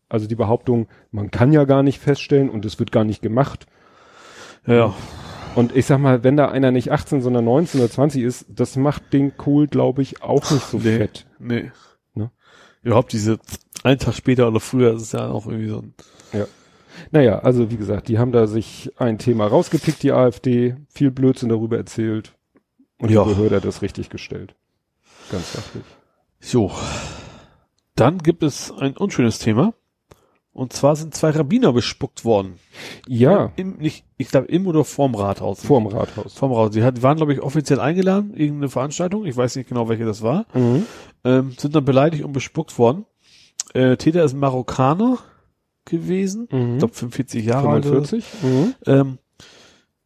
Also 0.07 0.27
die 0.27 0.35
Behauptung, 0.35 0.87
man 1.11 1.31
kann 1.31 1.51
ja 1.51 1.65
gar 1.65 1.83
nicht 1.83 1.99
feststellen 1.99 2.49
und 2.49 2.63
es 2.65 2.79
wird 2.79 2.91
gar 2.91 3.03
nicht 3.03 3.21
gemacht. 3.21 3.65
Ja, 4.67 4.93
Und 5.55 5.75
ich 5.75 5.85
sag 5.85 5.99
mal, 5.99 6.23
wenn 6.23 6.37
da 6.37 6.49
einer 6.49 6.71
nicht 6.71 6.91
18, 6.91 7.21
sondern 7.21 7.45
19 7.45 7.79
oder 7.79 7.89
20 7.89 8.21
ist, 8.23 8.45
das 8.49 8.75
macht 8.75 9.13
den 9.13 9.37
Kohl, 9.37 9.67
glaube 9.67 10.01
ich, 10.01 10.21
auch 10.21 10.49
nicht 10.51 10.65
so 10.65 10.77
Nee. 10.77 10.97
fett. 10.97 11.25
nee. 11.39 11.71
Ne? 12.13 12.31
Überhaupt 12.83 13.13
diese, 13.13 13.39
einen 13.83 13.99
Tag 13.99 14.13
später 14.15 14.47
oder 14.47 14.59
früher, 14.59 14.93
das 14.93 15.03
ist 15.03 15.13
ja 15.13 15.27
auch 15.29 15.47
irgendwie 15.47 15.69
so 15.69 15.79
ein, 15.79 15.93
Naja, 17.11 17.39
also 17.39 17.71
wie 17.71 17.77
gesagt, 17.77 18.07
die 18.07 18.19
haben 18.19 18.31
da 18.31 18.47
sich 18.47 18.91
ein 18.97 19.17
Thema 19.17 19.47
rausgepickt, 19.47 20.01
die 20.03 20.11
AfD, 20.11 20.75
viel 20.89 21.11
Blödsinn 21.11 21.49
darüber 21.49 21.77
erzählt 21.77 22.35
und 22.99 23.11
Ja. 23.11 23.23
die 23.23 23.29
Behörde 23.33 23.57
hat 23.57 23.65
das 23.65 23.81
richtig 23.81 24.09
gestellt. 24.09 24.55
Ganz 25.31 25.53
sachlich. 25.53 25.83
So. 26.39 26.71
Dann 27.95 28.17
gibt 28.19 28.43
es 28.43 28.71
ein 28.71 28.95
unschönes 28.97 29.39
Thema. 29.39 29.73
Und 30.51 30.71
zwar 30.71 30.95
sind 30.95 31.13
zwei 31.13 31.31
Rabbiner 31.31 31.73
bespuckt 31.73 32.23
worden. 32.23 32.59
Ja, 33.09 33.51
Im, 33.57 33.75
nicht, 33.77 34.05
ich 34.15 34.29
glaube, 34.29 34.47
im 34.47 34.67
oder 34.67 34.85
vorm 34.85 35.13
Rathaus. 35.13 35.65
vorm 35.65 35.85
Rathaus. 35.87 36.33
Vorm 36.33 36.53
Rathaus. 36.53 36.73
Sie 36.73 36.81
hat, 36.83 37.01
waren, 37.01 37.17
glaube 37.17 37.33
ich, 37.33 37.41
offiziell 37.41 37.81
eingeladen, 37.81 38.33
irgendeine 38.33 38.69
Veranstaltung. 38.69 39.25
Ich 39.25 39.35
weiß 39.35 39.57
nicht 39.57 39.67
genau, 39.67 39.89
welche 39.89 40.05
das 40.05 40.21
war. 40.21 40.45
Mhm. 40.53 40.85
Ähm, 41.25 41.51
sind 41.57 41.75
dann 41.75 41.83
beleidigt 41.83 42.23
und 42.23 42.31
bespuckt 42.31 42.77
worden. 42.79 43.05
Äh, 43.73 43.97
Täter 43.97 44.23
ist 44.23 44.31
ein 44.31 44.39
Marokkaner 44.39 45.17
gewesen. 45.83 46.47
Mhm. 46.49 46.73
Ich 46.73 46.79
glaube, 46.79 46.93
45 46.93 47.45
Jahre 47.45 47.67
alt. 47.69 47.85
oder 47.85 48.05
so. 48.05 48.17
45? 48.21 48.25
Mhm. 48.43 48.75
Ähm, 48.85 49.17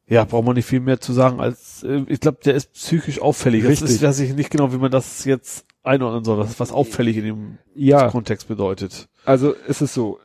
ja, 0.09 0.25
braucht 0.25 0.45
man 0.45 0.55
nicht 0.55 0.65
viel 0.65 0.79
mehr 0.81 0.99
zu 0.99 1.13
sagen, 1.13 1.39
als 1.39 1.83
äh, 1.83 2.03
ich 2.07 2.19
glaube, 2.19 2.39
der 2.43 2.55
ist 2.55 2.73
psychisch 2.73 3.21
auffällig. 3.21 3.61
Das 3.63 3.71
Richtig. 3.71 3.89
ist, 3.91 4.01
weiß 4.01 4.19
ich 4.19 4.33
nicht 4.35 4.49
genau, 4.49 4.73
wie 4.73 4.77
man 4.77 4.91
das 4.91 5.23
jetzt 5.25 5.65
einordnen 5.83 6.23
soll, 6.23 6.39
was, 6.39 6.59
was 6.59 6.71
auffällig 6.71 7.17
in 7.17 7.23
dem 7.25 7.57
Ja, 7.75 8.09
Kontext 8.09 8.47
bedeutet. 8.47 9.07
also 9.25 9.55
es 9.67 9.81
ist 9.81 9.93
so. 9.93 10.19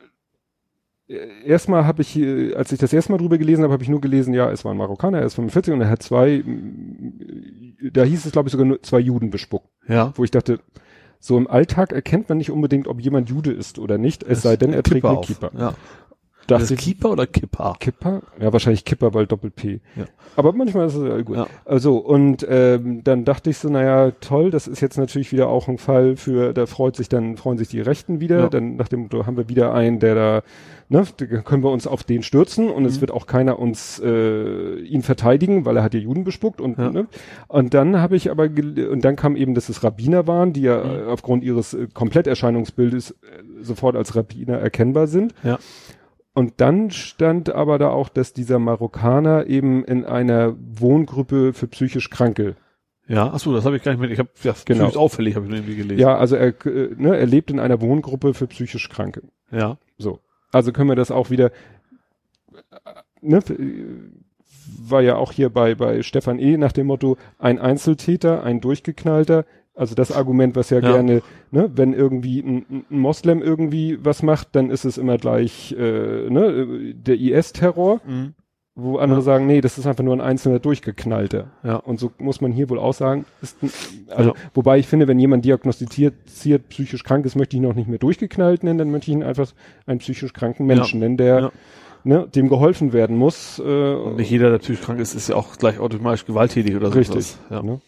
Äh, 1.06 1.18
Erstmal 1.46 1.86
habe 1.86 2.02
ich, 2.02 2.16
äh, 2.16 2.54
als 2.54 2.72
ich 2.72 2.78
das 2.78 2.92
erste 2.92 3.12
Mal 3.12 3.18
drüber 3.18 3.38
gelesen 3.38 3.62
habe, 3.62 3.72
habe 3.74 3.82
ich 3.82 3.88
nur 3.90 4.00
gelesen, 4.00 4.32
ja, 4.34 4.50
es 4.50 4.64
war 4.64 4.72
ein 4.72 4.78
Marokkaner, 4.78 5.18
er 5.18 5.26
ist 5.26 5.34
45 5.34 5.74
und 5.74 5.80
er 5.82 5.90
hat 5.90 6.02
zwei, 6.02 6.42
da 7.92 8.02
hieß 8.04 8.24
es, 8.26 8.32
glaube 8.32 8.48
ich, 8.48 8.52
sogar 8.52 8.66
nur 8.66 8.82
zwei 8.82 8.98
Juden 9.00 9.30
bespuckt. 9.30 9.68
Ja. 9.88 10.12
Wo 10.16 10.24
ich 10.24 10.30
dachte, 10.30 10.60
so 11.20 11.36
im 11.36 11.46
Alltag 11.46 11.92
erkennt 11.92 12.28
man 12.28 12.38
nicht 12.38 12.50
unbedingt, 12.50 12.88
ob 12.88 13.00
jemand 13.00 13.28
Jude 13.30 13.52
ist 13.52 13.78
oder 13.78 13.98
nicht, 13.98 14.22
es 14.22 14.42
sei 14.42 14.56
denn, 14.56 14.72
er 14.72 14.82
trägt 14.82 15.04
einen 15.06 15.18
auf. 15.18 15.26
Kipper. 15.26 15.50
Ja. 15.56 15.74
Dachte 16.46 16.62
Das 16.62 16.70
ich, 16.70 16.78
Keeper 16.78 17.10
oder 17.12 17.26
Kipper? 17.26 17.74
Kipper? 17.80 18.22
Ja, 18.40 18.52
wahrscheinlich 18.52 18.84
Kipper, 18.84 19.14
weil 19.14 19.26
Doppel-P. 19.26 19.80
Ja. 19.96 20.04
Aber 20.36 20.52
manchmal 20.52 20.86
ist 20.86 20.94
es 20.94 21.08
ja 21.08 21.20
gut. 21.22 21.36
Ja. 21.36 21.46
Also, 21.64 21.96
und 21.98 22.46
ähm, 22.48 23.02
dann 23.04 23.24
dachte 23.24 23.50
ich 23.50 23.58
so, 23.58 23.68
naja, 23.68 24.10
toll, 24.20 24.50
das 24.50 24.66
ist 24.66 24.80
jetzt 24.80 24.98
natürlich 24.98 25.32
wieder 25.32 25.48
auch 25.48 25.68
ein 25.68 25.78
Fall 25.78 26.16
für, 26.16 26.52
da 26.52 26.66
freut 26.66 26.96
sich 26.96 27.08
dann, 27.08 27.36
freuen 27.36 27.56
sich 27.56 27.68
die 27.68 27.80
Rechten 27.80 28.20
wieder. 28.20 28.40
Ja. 28.40 28.48
Dann 28.48 28.76
nach 28.76 28.88
dem 28.88 29.00
Motto 29.02 29.26
haben 29.26 29.36
wir 29.36 29.48
wieder 29.48 29.72
einen, 29.72 30.00
der 30.00 30.14
da, 30.14 30.42
ne, 30.88 31.04
können 31.44 31.62
wir 31.62 31.70
uns 31.70 31.86
auf 31.86 32.04
den 32.04 32.22
stürzen 32.22 32.68
und 32.68 32.84
es 32.84 32.96
Mhm. 32.96 33.00
wird 33.02 33.10
auch 33.12 33.26
keiner 33.26 33.58
uns 33.58 34.00
äh, 34.04 34.76
ihn 34.80 35.02
verteidigen, 35.02 35.64
weil 35.64 35.76
er 35.78 35.82
hat 35.82 35.94
ja 35.94 36.00
Juden 36.00 36.24
bespuckt 36.24 36.60
und 36.60 36.78
Ja. 36.78 36.90
ne? 36.90 37.06
Und 37.48 37.72
dann 37.74 38.00
habe 38.00 38.16
ich 38.16 38.30
aber 38.30 38.44
und 38.44 39.02
dann 39.04 39.16
kam 39.16 39.36
eben, 39.36 39.54
dass 39.54 39.68
es 39.68 39.82
Rabbiner 39.84 40.26
waren, 40.26 40.52
die 40.52 40.62
ja 40.62 40.82
Mhm. 40.84 41.08
aufgrund 41.08 41.42
ihres 41.44 41.72
äh, 41.74 41.86
Kompletterscheinungsbildes 41.94 43.12
äh, 43.12 43.14
sofort 43.62 43.96
als 43.96 44.14
Rabbiner 44.16 44.58
erkennbar 44.58 45.06
sind. 45.06 45.34
Ja. 45.42 45.58
Und 46.34 46.54
dann 46.60 46.90
stand 46.90 47.50
aber 47.54 47.78
da 47.78 47.90
auch, 47.90 48.08
dass 48.08 48.32
dieser 48.32 48.58
Marokkaner 48.58 49.46
eben 49.46 49.84
in 49.84 50.04
einer 50.04 50.54
Wohngruppe 50.58 51.52
für 51.52 51.68
psychisch 51.68 52.10
Kranke. 52.10 52.56
Ja, 53.06 53.30
ach 53.32 53.38
so, 53.38 53.52
das 53.54 53.64
habe 53.64 53.76
ich 53.76 53.82
gar 53.82 53.92
nicht 53.92 54.00
mit. 54.00 54.10
Ich 54.10 54.18
habe 54.18 54.30
ja, 54.42 54.54
Genau. 54.64 54.88
genau. 54.88 55.00
auffällig 55.00 55.36
habe 55.36 55.44
ich 55.46 55.50
nur 55.50 55.58
irgendwie 55.58 55.76
gelesen. 55.76 56.00
Ja, 56.00 56.16
also 56.16 56.36
er, 56.36 56.48
äh, 56.66 56.90
ne, 56.96 57.16
er 57.16 57.26
lebt 57.26 57.50
in 57.50 57.60
einer 57.60 57.80
Wohngruppe 57.80 58.34
für 58.34 58.46
psychisch 58.48 58.88
Kranke. 58.88 59.22
Ja. 59.52 59.76
So. 59.98 60.20
Also 60.50 60.72
können 60.72 60.88
wir 60.88 60.96
das 60.96 61.10
auch 61.10 61.30
wieder, 61.30 61.52
äh, 62.52 62.90
ne, 63.20 63.40
war 64.80 65.02
ja 65.02 65.16
auch 65.16 65.32
hier 65.32 65.50
bei, 65.50 65.74
bei 65.74 66.02
Stefan 66.02 66.38
E. 66.38 66.56
nach 66.56 66.72
dem 66.72 66.86
Motto, 66.86 67.16
ein 67.38 67.58
Einzeltäter, 67.58 68.42
ein 68.42 68.60
Durchgeknallter. 68.60 69.44
Also 69.76 69.94
das 69.96 70.12
Argument, 70.12 70.54
was 70.54 70.70
ja, 70.70 70.78
Ja. 70.78 70.92
gerne, 70.92 71.22
ne, 71.50 71.70
wenn 71.74 71.92
irgendwie 71.94 72.38
ein, 72.40 72.84
ein 72.90 72.98
Moslem 73.00 73.42
irgendwie 73.42 73.98
was 74.04 74.22
macht, 74.22 74.48
dann 74.52 74.70
ist 74.70 74.84
es 74.84 74.98
immer 74.98 75.18
gleich 75.18 75.72
äh, 75.78 76.30
ne, 76.30 76.94
der 76.94 77.16
IS-Terror. 77.18 78.00
Mhm. 78.06 78.34
wo 78.76 78.96
andere 78.98 79.20
Ja. 79.20 79.22
sagen, 79.24 79.46
nee, 79.46 79.60
das 79.60 79.78
ist 79.78 79.86
einfach 79.86 80.02
nur 80.02 80.14
ein 80.14 80.20
einzelner 80.20 80.58
durchgeknallter. 80.58 81.46
Ja. 81.62 81.76
Und 81.76 82.00
so 82.00 82.10
muss 82.18 82.40
man 82.40 82.50
hier 82.50 82.68
wohl 82.70 82.80
auch 82.80 82.92
sagen, 82.92 83.24
ist 83.40 83.62
ein, 83.62 83.70
also, 84.08 84.30
Ja. 84.30 84.36
wobei 84.52 84.78
ich 84.80 84.88
finde, 84.88 85.06
wenn 85.06 85.20
jemand 85.20 85.44
diagnostiziert 85.44 86.14
ziert, 86.26 86.68
psychisch 86.70 87.04
krank 87.04 87.24
ist, 87.24 87.36
möchte 87.36 87.56
ich 87.56 87.62
ihn 87.62 87.68
auch 87.70 87.74
nicht 87.76 87.88
mehr 87.88 88.00
durchgeknallt 88.00 88.64
nennen, 88.64 88.78
dann 88.80 88.90
möchte 88.90 89.12
ich 89.12 89.16
ihn 89.16 89.22
einfach 89.22 89.46
einen 89.86 90.00
psychisch 90.00 90.32
kranken 90.32 90.66
Menschen 90.66 90.98
nennen, 90.98 91.16
der, 91.16 91.52
ne, 92.02 92.26
dem 92.34 92.48
geholfen 92.48 92.92
werden 92.92 93.16
muss, 93.16 93.60
äh, 93.60 93.94
Und 93.94 94.16
nicht 94.16 94.30
jeder, 94.32 94.50
der 94.50 94.58
psychisch 94.58 94.80
krank 94.84 94.98
ist, 94.98 95.14
ist 95.14 95.28
ja 95.28 95.36
auch 95.36 95.56
gleich 95.56 95.78
automatisch 95.78 96.26
gewalttätig 96.26 96.74
oder 96.74 96.88
so. 96.90 96.98
richtig. 96.98 97.36
Ja. 97.50 97.62
Ne? 97.62 97.80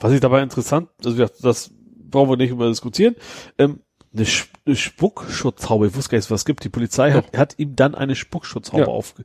Was 0.00 0.12
ich 0.12 0.20
dabei 0.20 0.42
interessant, 0.42 0.88
also 1.04 1.26
das 1.42 1.70
brauchen 2.10 2.30
wir 2.30 2.36
nicht 2.36 2.50
über 2.50 2.68
diskutieren. 2.68 3.16
Ähm, 3.58 3.80
eine, 4.14 4.24
Sch 4.24 4.48
eine 4.64 4.76
Spuckschutzhaube, 4.76 5.88
ich 5.88 5.94
wusste 5.94 6.10
gar 6.12 6.18
nicht, 6.18 6.30
was 6.30 6.40
es 6.40 6.44
gibt. 6.44 6.64
Die 6.64 6.68
Polizei 6.70 7.12
hat, 7.12 7.36
hat 7.36 7.58
ihm 7.58 7.76
dann 7.76 7.94
eine 7.94 8.14
Spuckschutzhaube 8.14 8.82
Ja. 8.84 8.88
aufge. 8.88 9.24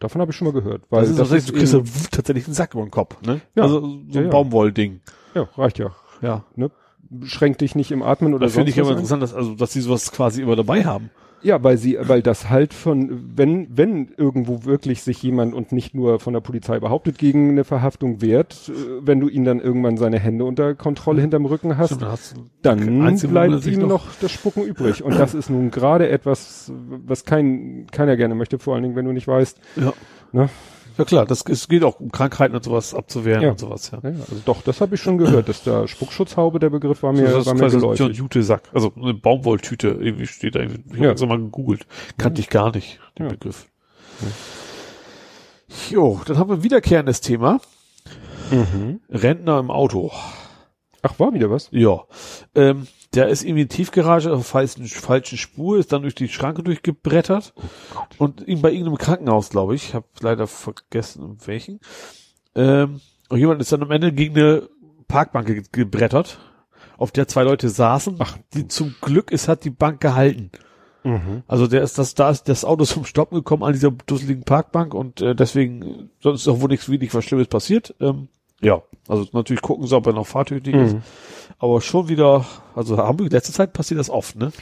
Davon 0.00 0.20
habe 0.20 0.32
ich 0.32 0.36
schon 0.36 0.46
mal 0.48 0.52
gehört. 0.52 0.82
Weil 0.90 1.02
Das 1.02 1.10
ist, 1.10 1.18
das 1.18 1.46
du 1.46 1.52
kriegst 1.52 1.72
ja 1.72 1.80
tatsächlich 2.10 2.46
einen 2.46 2.54
Sack 2.54 2.74
über 2.74 2.82
den 2.84 2.90
Kopf, 2.90 3.22
ne? 3.22 3.40
Ja. 3.54 3.62
Also 3.62 3.80
so 3.80 3.86
Ja, 4.10 4.20
ein 4.20 4.24
ja. 4.26 4.30
Baumwollding. 4.30 5.00
ja, 5.34 5.48
reicht 5.56 5.78
ja. 5.78 5.94
Ja. 6.20 6.44
Ne? 6.56 6.70
Schränkt 7.24 7.60
dich 7.60 7.74
nicht 7.74 7.90
im 7.92 8.02
Atmen 8.02 8.34
oder 8.34 8.46
Das 8.46 8.54
finde 8.54 8.70
ich 8.70 8.78
ein. 8.80 8.86
interessant, 8.86 9.22
dass, 9.22 9.32
also, 9.32 9.54
dass 9.54 9.70
die 9.72 9.80
sowas 9.80 10.10
quasi 10.12 10.42
immer 10.42 10.56
dabei 10.56 10.84
haben. 10.84 11.10
Ja, 11.44 11.62
weil 11.64 11.76
sie, 11.76 11.98
weil 12.00 12.22
das 12.22 12.50
halt 12.50 12.72
von, 12.72 13.32
wenn, 13.36 13.66
wenn 13.76 14.08
irgendwo 14.16 14.64
wirklich 14.64 15.02
sich 15.02 15.22
jemand 15.22 15.54
und 15.54 15.72
nicht 15.72 15.92
nur 15.94 16.20
von 16.20 16.32
der 16.34 16.40
Polizei 16.40 16.78
behauptet 16.78 17.18
gegen 17.18 17.50
eine 17.50 17.64
Verhaftung 17.64 18.20
wehrt, 18.20 18.68
äh, 18.68 18.72
wenn 19.04 19.18
du 19.18 19.28
ihn 19.28 19.44
dann 19.44 19.58
irgendwann 19.60 19.96
seine 19.96 20.18
Hände 20.20 20.44
unter 20.44 20.74
Kontrolle 20.74 21.20
hinterm 21.20 21.44
Rücken 21.46 21.76
hast, 21.78 21.94
Stimmt, 21.94 22.04
hast 22.04 22.34
dann 22.62 22.78
bleibt 23.28 23.66
ihm 23.66 23.80
noch- 23.80 23.88
noch 23.88 24.06
das 24.20 24.30
Spucken 24.30 24.62
übrig. 24.62 25.02
Und 25.02 25.18
das 25.18 25.34
ist 25.34 25.50
nun 25.50 25.70
gerade 25.72 26.08
etwas, 26.08 26.70
was 27.06 27.24
kein, 27.24 27.86
keiner 27.90 28.16
gerne 28.16 28.34
möchte, 28.36 28.58
vor 28.60 28.74
allen 28.74 28.84
Dingen, 28.84 28.96
wenn 28.96 29.04
du 29.06 29.12
nicht 29.12 29.26
weißt, 29.26 29.58
Ja. 29.76 29.92
ne? 30.32 30.48
Ja 30.98 31.04
klar, 31.04 31.24
das, 31.26 31.44
es 31.48 31.68
geht 31.68 31.84
auch 31.84 32.00
um 32.00 32.10
Krankheiten 32.12 32.54
und 32.54 32.64
sowas 32.64 32.94
abzuwehren 32.94 33.42
Ja. 33.42 33.50
und 33.52 33.58
sowas, 33.60 33.90
ja. 33.92 33.98
Ja, 34.02 34.10
also 34.10 34.36
doch, 34.44 34.62
das 34.62 34.80
habe 34.80 34.94
ich 34.96 35.00
schon 35.00 35.16
gehört, 35.18 35.48
dass 35.48 35.62
da 35.62 35.88
Spuckschutzhaube, 35.88 36.58
der 36.58 36.70
Begriff 36.70 37.02
war 37.02 37.12
mir, 37.12 37.22
das 37.30 37.46
war 37.46 37.54
mir 37.54 37.70
so 37.70 37.76
ein 37.90 37.96
geläufig. 37.96 38.18
Jute-Sack. 38.18 38.68
Also 38.74 38.92
eine 38.96 39.14
Baumwolltüte, 39.14 39.88
irgendwie 40.00 40.26
steht 40.26 40.54
da. 40.54 40.60
Ich 40.60 40.70
Ja. 40.94 41.08
habe 41.08 41.12
das 41.14 41.22
mal 41.26 41.38
gegoogelt. 41.38 41.86
Kannte 42.18 42.40
ich 42.40 42.50
gar 42.50 42.72
nicht, 42.74 43.00
den 43.18 43.26
Ja. 43.26 43.32
Begriff. 43.32 43.66
Jo, 45.90 46.20
dann 46.26 46.38
haben 46.38 46.50
wir 46.50 46.56
ein 46.56 46.62
wiederkehrendes 46.64 47.20
Thema. 47.20 47.60
Mhm. 48.50 49.00
Rentner 49.08 49.58
im 49.58 49.70
Auto. 49.70 50.12
Ach, 51.02 51.18
war 51.18 51.32
wieder 51.32 51.50
was? 51.50 51.68
Ja. 51.72 52.02
Ähm, 52.54 52.86
der 53.14 53.28
ist 53.28 53.42
irgendwie 53.42 53.62
in 53.62 53.68
die 53.68 53.76
Tiefgarage 53.76 54.32
auf 54.32 54.46
falschen, 54.46 54.86
falschen 54.86 55.36
Spur, 55.36 55.78
ist 55.78 55.92
dann 55.92 56.02
durch 56.02 56.14
die 56.14 56.28
Schranke 56.28 56.62
durchgebrettert 56.62 57.52
und 58.18 58.46
ihn 58.46 58.62
bei 58.62 58.70
irgendeinem 58.70 58.98
Krankenhaus, 58.98 59.50
glaube 59.50 59.74
ich, 59.74 59.94
habe 59.94 60.06
leider 60.20 60.46
vergessen, 60.46 61.22
in 61.24 61.46
welchen. 61.46 61.80
Ähm, 62.54 63.00
und 63.28 63.38
jemand 63.38 63.60
ist 63.60 63.72
dann 63.72 63.82
am 63.82 63.90
Ende 63.90 64.12
gegen 64.12 64.36
eine 64.36 64.68
Parkbank 65.08 65.46
ge 65.46 65.62
gebrettert, 65.72 66.38
auf 66.96 67.12
der 67.12 67.28
zwei 67.28 67.42
Leute 67.42 67.68
saßen. 67.68 68.16
Ach. 68.18 68.38
die 68.54 68.68
zum 68.68 68.94
Glück 69.00 69.30
ist 69.30 69.48
hat 69.48 69.64
die 69.64 69.70
Bank 69.70 70.00
gehalten. 70.00 70.50
Mhm. 71.04 71.42
Also 71.46 71.66
der 71.66 71.82
ist 71.82 71.98
das, 71.98 72.14
da 72.14 72.30
ist 72.30 72.48
das 72.48 72.64
Auto 72.64 72.84
zum 72.86 73.04
Stoppen 73.04 73.36
gekommen 73.36 73.62
an 73.62 73.72
dieser 73.72 73.90
dusseligen 73.90 74.44
Parkbank 74.44 74.94
und 74.94 75.20
äh, 75.20 75.34
deswegen, 75.34 76.10
sonst 76.20 76.42
ist 76.42 76.48
auch 76.48 76.60
wohl 76.60 76.68
nichts 76.68 76.88
wenig 76.88 77.12
was 77.12 77.24
Schlimmes 77.24 77.48
passiert. 77.48 77.94
Ähm, 78.00 78.28
ja, 78.62 78.82
also 79.08 79.26
natürlich 79.32 79.62
gucken 79.62 79.86
sie, 79.86 79.96
ob 79.96 80.06
er 80.06 80.12
noch 80.12 80.26
fahrtüchtig 80.26 80.74
ist. 80.74 80.94
Mhm. 80.94 81.02
Aber 81.58 81.80
schon 81.80 82.08
wieder, 82.08 82.44
also 82.74 82.96
Hamburg, 82.96 83.26
in 83.26 83.32
letzter 83.32 83.52
Zeit 83.52 83.72
passiert 83.72 84.00
das 84.00 84.10
oft, 84.10 84.36
ne? 84.36 84.52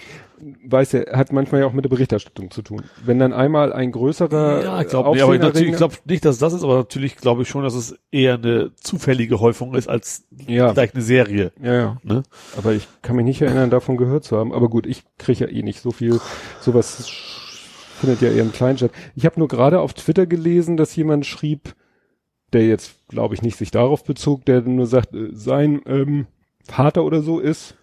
Weiß 0.66 0.92
ja, 0.92 1.00
hat 1.12 1.32
manchmal 1.32 1.60
ja 1.60 1.66
auch 1.66 1.72
mit 1.72 1.84
der 1.84 1.90
Berichterstattung 1.90 2.50
zu 2.50 2.62
tun. 2.62 2.82
Wenn 3.04 3.18
dann 3.18 3.32
einmal 3.34 3.72
ein 3.72 3.92
größerer 3.92 4.64
ja, 4.64 4.80
ich 4.80 4.88
glaube 4.88 5.10
nee, 5.14 5.20
aber 5.20 5.36
natürlich, 5.38 5.70
ich 5.72 5.76
glaube 5.76 5.96
nicht, 6.06 6.24
dass 6.24 6.38
das 6.38 6.54
ist, 6.54 6.62
aber 6.64 6.76
natürlich 6.76 7.16
glaube 7.16 7.42
ich 7.42 7.48
schon, 7.48 7.62
dass 7.62 7.74
es 7.74 7.98
eher 8.10 8.34
eine 8.34 8.74
zufällige 8.74 9.40
Häufung 9.40 9.74
ist 9.74 9.88
als 9.88 10.24
Ja. 10.46 10.72
vielleicht 10.72 10.94
eine 10.94 11.02
Serie. 11.02 11.52
Ja, 11.62 11.74
ja. 11.74 11.96
Ne? 12.02 12.22
Aber 12.56 12.72
ich 12.72 12.88
kann 13.02 13.16
mich 13.16 13.26
nicht 13.26 13.42
erinnern, 13.42 13.68
davon 13.70 13.98
gehört 13.98 14.24
zu 14.24 14.38
haben. 14.38 14.52
Aber 14.52 14.68
gut, 14.70 14.86
ich 14.86 15.04
kriege 15.18 15.44
ja 15.44 15.50
eh 15.50 15.62
nicht 15.62 15.80
so 15.80 15.90
viel. 15.90 16.20
Sowas 16.60 17.06
findet 18.00 18.22
ja 18.22 18.30
eher 18.30 18.42
im 18.42 18.52
Kleinstadt. 18.52 18.92
Ich 19.14 19.26
habe 19.26 19.38
nur 19.38 19.48
gerade 19.48 19.80
auf 19.80 19.92
Twitter 19.92 20.26
gelesen, 20.26 20.78
dass 20.78 20.96
jemand 20.96 21.26
schrieb, 21.26 21.74
der 22.52 22.66
jetzt, 22.66 22.94
glaube 23.08 23.34
ich, 23.34 23.42
nicht 23.42 23.56
sich 23.56 23.70
darauf 23.70 24.04
bezog, 24.04 24.44
der 24.44 24.62
nur 24.62 24.86
sagt, 24.86 25.14
äh, 25.14 25.28
sein 25.32 25.80
ähm, 25.86 26.26
Vater 26.64 27.04
oder 27.04 27.22
so 27.22 27.38
ist 27.40 27.74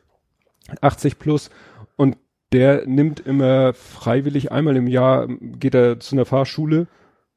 80 0.82 1.20
plus 1.20 1.50
und 1.96 2.18
der 2.54 2.86
nimmt 2.86 3.20
immer 3.20 3.74
freiwillig 3.74 4.52
einmal 4.52 4.76
im 4.78 4.88
Jahr 4.88 5.24
ähm, 5.24 5.60
geht 5.60 5.76
er 5.76 6.00
zu 6.00 6.16
einer 6.16 6.26
Fahrschule 6.26 6.88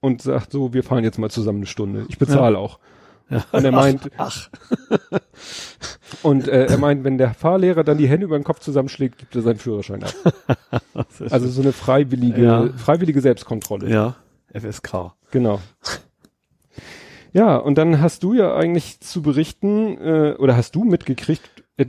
und 0.00 0.22
sagt 0.22 0.52
so, 0.52 0.72
wir 0.72 0.82
fahren 0.84 1.04
jetzt 1.04 1.18
mal 1.18 1.30
zusammen 1.30 1.58
eine 1.58 1.66
Stunde. 1.66 2.06
Ich 2.08 2.18
bezahle 2.18 2.58
auch. 2.58 2.78
Ja. 3.28 3.44
Und 3.52 3.64
er 3.64 3.72
meint, 3.72 4.10
Ach, 4.16 4.48
Und 6.22 6.48
äh, 6.48 6.66
er 6.66 6.78
meint, 6.78 7.04
wenn 7.04 7.16
der 7.18 7.34
Fahrlehrer 7.34 7.84
dann 7.84 7.98
die 7.98 8.08
Hände 8.08 8.26
über 8.26 8.36
den 8.38 8.44
Kopf 8.44 8.58
zusammenschlägt, 8.60 9.18
gibt 9.18 9.36
er 9.36 9.42
seinen 9.42 9.58
Führerschein 9.58 10.02
ab. 10.02 10.14
Also 11.30 11.48
so 11.48 11.62
eine 11.62 11.72
freiwillige, 11.72 12.42
Ja. 12.42 12.68
freiwillige 12.76 13.20
Selbstkontrolle. 13.20 13.88
ja, 13.90 14.16
FSK. 14.52 15.12
Genau. 15.30 15.60
Ja, 17.32 17.56
und 17.56 17.76
dann 17.76 18.00
hast 18.00 18.22
du 18.22 18.34
ja 18.34 18.54
eigentlich 18.54 19.00
zu 19.00 19.22
berichten, 19.22 19.98
äh, 19.98 20.34
oder 20.38 20.56
hast 20.56 20.74
du 20.74 20.84
mitgekriegt, 20.84 21.48
äh, 21.76 21.84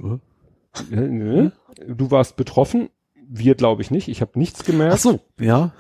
äh, 0.92 1.52
du 1.88 2.12
warst 2.12 2.36
betroffen, 2.36 2.90
wir 3.28 3.56
glaube 3.56 3.82
ich 3.82 3.92
nicht, 3.92 4.08
ich 4.08 4.22
habe 4.22 4.38
nichts 4.38 4.64
gemerkt. 4.64 4.94
Ach 4.96 5.00
so, 5.00 5.20
ja. 5.40 5.72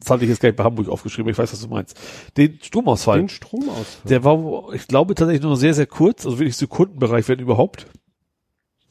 Das 0.00 0.10
hatte 0.10 0.24
ich 0.24 0.30
jetzt 0.30 0.40
gleich 0.40 0.54
bei 0.54 0.62
Hamburg 0.62 0.88
aufgeschrieben, 0.88 1.30
ich 1.30 1.38
weiß, 1.38 1.52
was 1.52 1.60
du 1.60 1.68
meinst. 1.68 1.98
Den 2.36 2.58
Stromausfall. 2.62 3.18
Den 3.18 3.28
Stromausfall. 3.28 4.08
Der 4.08 4.22
war, 4.22 4.72
ich 4.72 4.86
glaube, 4.86 5.14
tatsächlich 5.14 5.42
nur 5.42 5.56
sehr, 5.56 5.74
sehr 5.74 5.86
kurz, 5.86 6.24
also 6.24 6.38
wirklich 6.38 6.56
Sekundenbereich, 6.56 7.28
wenn 7.28 7.40
überhaupt. 7.40 7.86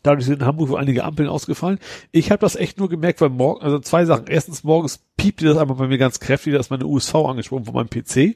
Dadurch 0.04 0.26
sind 0.26 0.42
in 0.42 0.46
Hamburg 0.46 0.70
wohl 0.70 0.80
einige 0.80 1.04
Ampeln 1.04 1.30
ausgefallen. 1.30 1.80
Ich 2.12 2.32
habe 2.32 2.40
das 2.40 2.56
echt 2.56 2.78
nur 2.78 2.90
gemerkt, 2.90 3.20
weil 3.22 3.30
morgen, 3.30 3.62
also 3.62 3.80
zwei 3.80 4.06
Sachen. 4.06 4.28
Erstens, 4.28 4.64
morgens 4.64 5.00
piepte 5.18 5.46
das 5.46 5.58
einmal 5.58 5.78
bei 5.78 5.88
mir 5.88 5.98
ganz 5.98 6.20
kräftig, 6.20 6.54
da 6.54 6.60
ist 6.60 6.70
meine 6.70 6.86
USV 6.86 7.16
angesprungen 7.16 7.66
von 7.66 7.74
meinem 7.74 7.90
PC. 7.90 8.36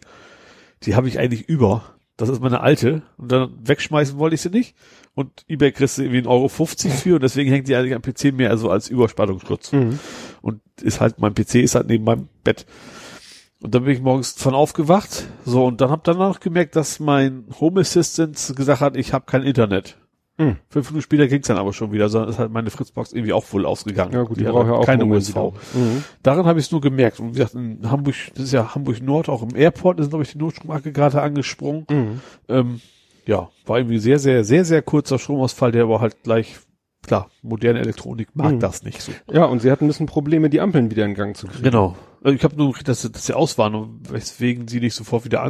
Die 0.84 0.96
habe 0.96 1.08
ich 1.08 1.20
eigentlich 1.20 1.48
über. 1.48 1.84
Das 2.18 2.30
ist 2.30 2.42
meine 2.42 2.62
alte. 2.62 3.04
Und 3.18 3.32
dann 3.32 3.58
wegschmeißen 3.64 4.18
wollte 4.18 4.36
ich 4.36 4.42
sie 4.42 4.50
nicht. 4.50 4.76
Und 5.16 5.44
eBay 5.48 5.72
kriegst 5.72 5.98
du 5.98 6.04
irgendwie 6.04 6.22
1,50 6.22 6.30
Euro 6.30 6.48
für 6.50 7.16
und 7.16 7.24
deswegen 7.24 7.52
hängt 7.52 7.68
die 7.68 7.76
eigentlich 7.76 7.96
am 7.96 8.02
PC 8.02 8.34
mehr 8.34 8.50
also 8.50 8.70
als 8.70 8.90
Überspannungsschutz. 8.90 9.72
Mhm. 9.72 10.00
Und 10.42 10.62
ist 10.82 11.02
halt, 11.02 11.20
mein 11.20 11.34
PC 11.34 11.56
ist 11.56 11.76
halt 11.76 11.88
neben 11.88 12.04
meinem 12.04 12.30
Bett. 12.44 12.66
Und 13.62 13.76
dann 13.76 13.84
bin 13.84 13.94
ich 13.94 14.02
morgens 14.02 14.32
von 14.32 14.56
aufgewacht. 14.56 15.28
So, 15.46 15.66
und 15.66 15.82
dann 15.82 15.92
habe 15.92 16.02
danach 16.04 16.40
gemerkt, 16.40 16.76
dass 16.76 17.00
mein 17.00 17.46
Home 17.60 17.82
Assistant 17.82 18.54
gesagt 18.56 18.82
hat, 18.82 18.98
ich 18.98 19.14
habe 19.14 19.26
kein 19.26 19.44
Internet. 19.44 19.98
Mhm. 20.46 20.56
Fünf 20.70 20.90
Minuten 20.90 21.02
später 21.04 21.28
ging's 21.28 21.48
dann 21.48 21.58
aber 21.58 21.74
schon 21.74 21.92
wieder, 21.92 22.10
sondern 22.10 22.30
ist 22.32 22.40
halt 22.40 22.52
meine 22.52 22.70
Fritzbox 22.70 23.14
irgendwie 23.14 23.34
auch 23.34 23.46
wohl 23.54 23.66
ausgegangen. 23.66 24.14
Ja 24.14 24.24
gut, 24.24 24.40
die, 24.40 24.46
hat 24.46 24.54
braucht 24.54 24.68
ja 24.68 24.74
auch 24.74 24.86
keine 24.86 25.06
USV. 25.06 25.36
Mhm. 25.74 26.04
Daran 26.24 26.46
habe 26.46 26.60
ich 26.60 26.66
es 26.66 26.72
nur 26.72 26.82
gemerkt. 26.82 27.20
Und 27.20 27.30
wie 27.30 27.40
gesagt, 27.40 27.56
in 27.56 27.90
Hamburg, 27.92 28.16
das 28.36 28.44
ist 28.46 28.52
ja 28.54 28.74
Hamburg 28.76 29.02
Nord, 29.02 29.30
auch 29.30 29.44
im 29.44 29.56
Airport 29.56 30.00
ist, 30.00 30.10
glaube 30.10 30.24
ich, 30.24 30.32
die 30.32 30.38
Notstromaggregate 30.38 31.22
angesprungen. 31.22 31.86
Mhm. 31.90 32.20
Ähm, 32.50 32.82
ja, 33.26 33.50
war 33.66 33.78
irgendwie 33.78 34.00
sehr, 34.00 34.18
sehr, 34.20 34.44
sehr, 34.44 34.66
sehr 34.66 34.82
kurzer 34.82 35.20
Stromausfall, 35.20 35.72
der 35.72 35.84
aber 35.84 36.02
halt 36.02 36.24
gleich, 36.24 36.58
klar, 37.06 37.30
moderne 37.44 37.80
Elektronik 37.80 38.30
mag 38.36 38.54
Mhm. 38.54 38.60
das 38.60 38.84
nicht 38.84 39.02
so. 39.02 39.12
Ja, 39.32 39.46
und 39.46 39.62
sie 39.62 39.70
hatten 39.72 39.86
ein 39.86 39.88
bisschen 39.90 40.08
Probleme, 40.08 40.50
die 40.50 40.60
Ampeln 40.60 40.90
wieder 40.90 41.06
in 41.06 41.14
Gang 41.14 41.38
zu 41.38 41.48
kriegen. 41.48 41.64
Genau. 41.64 41.96
Also 42.24 42.36
ich 42.36 42.44
habe 42.44 42.56
nur 42.56 42.68
gekriegt, 42.70 42.88
dass, 42.88 43.02
sie- 43.04 43.12
dass 43.12 43.26
sie 43.26 43.34
aus 43.36 43.58
waren 43.58 43.76
und 43.76 44.12
weswegen 44.12 44.68
sie 44.68 44.80
nicht 44.80 44.96
sofort 44.96 45.26
wieder 45.26 45.42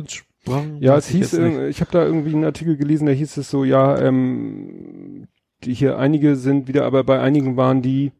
Ja, 0.79 0.97
es 0.97 1.09
ich 1.09 1.17
hieß, 1.17 1.33
äh, 1.33 1.67
ich 1.67 1.81
habe 1.81 1.91
da 1.91 2.03
irgendwie 2.03 2.33
einen 2.33 2.45
Artikel 2.45 2.77
gelesen, 2.77 3.05
da 3.05 3.11
hieß 3.11 3.37
es 3.37 3.49
so, 3.49 3.63
ja, 3.63 3.99
ähm, 3.99 5.27
die 5.63 5.73
hier 5.73 5.97
einige 5.97 6.35
sind 6.35 6.67
wieder, 6.67 6.85
aber 6.85 7.03
bei 7.03 7.19
einigen 7.19 7.57
waren 7.57 7.81
die 7.81 8.11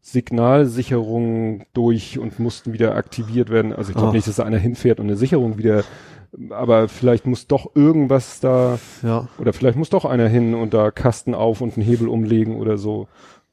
Signalsicherungen 0.00 1.64
durch 1.72 2.18
und 2.18 2.38
mussten 2.38 2.72
wieder 2.72 2.96
aktiviert 2.96 3.50
werden. 3.50 3.72
Also 3.72 3.90
ich 3.90 3.96
glaube 3.96 4.16
nicht, 4.16 4.26
dass 4.26 4.36
da 4.36 4.44
einer 4.44 4.58
hinfährt 4.58 4.98
und 5.00 5.06
eine 5.06 5.16
Sicherung 5.16 5.58
wieder, 5.58 5.84
aber 6.50 6.88
vielleicht 6.88 7.26
muss 7.26 7.46
doch 7.46 7.74
irgendwas 7.76 8.40
da, 8.40 8.78
ja, 9.02 9.28
oder 9.38 9.52
vielleicht 9.52 9.78
muss 9.78 9.90
doch 9.90 10.04
einer 10.04 10.28
hin 10.28 10.54
und 10.54 10.74
da 10.74 10.90
Kasten 10.90 11.34
auf 11.34 11.60
und 11.60 11.76
einen 11.76 11.86
Hebel 11.86 12.08
umlegen 12.08 12.56
oder 12.56 12.78
so. 12.78 13.08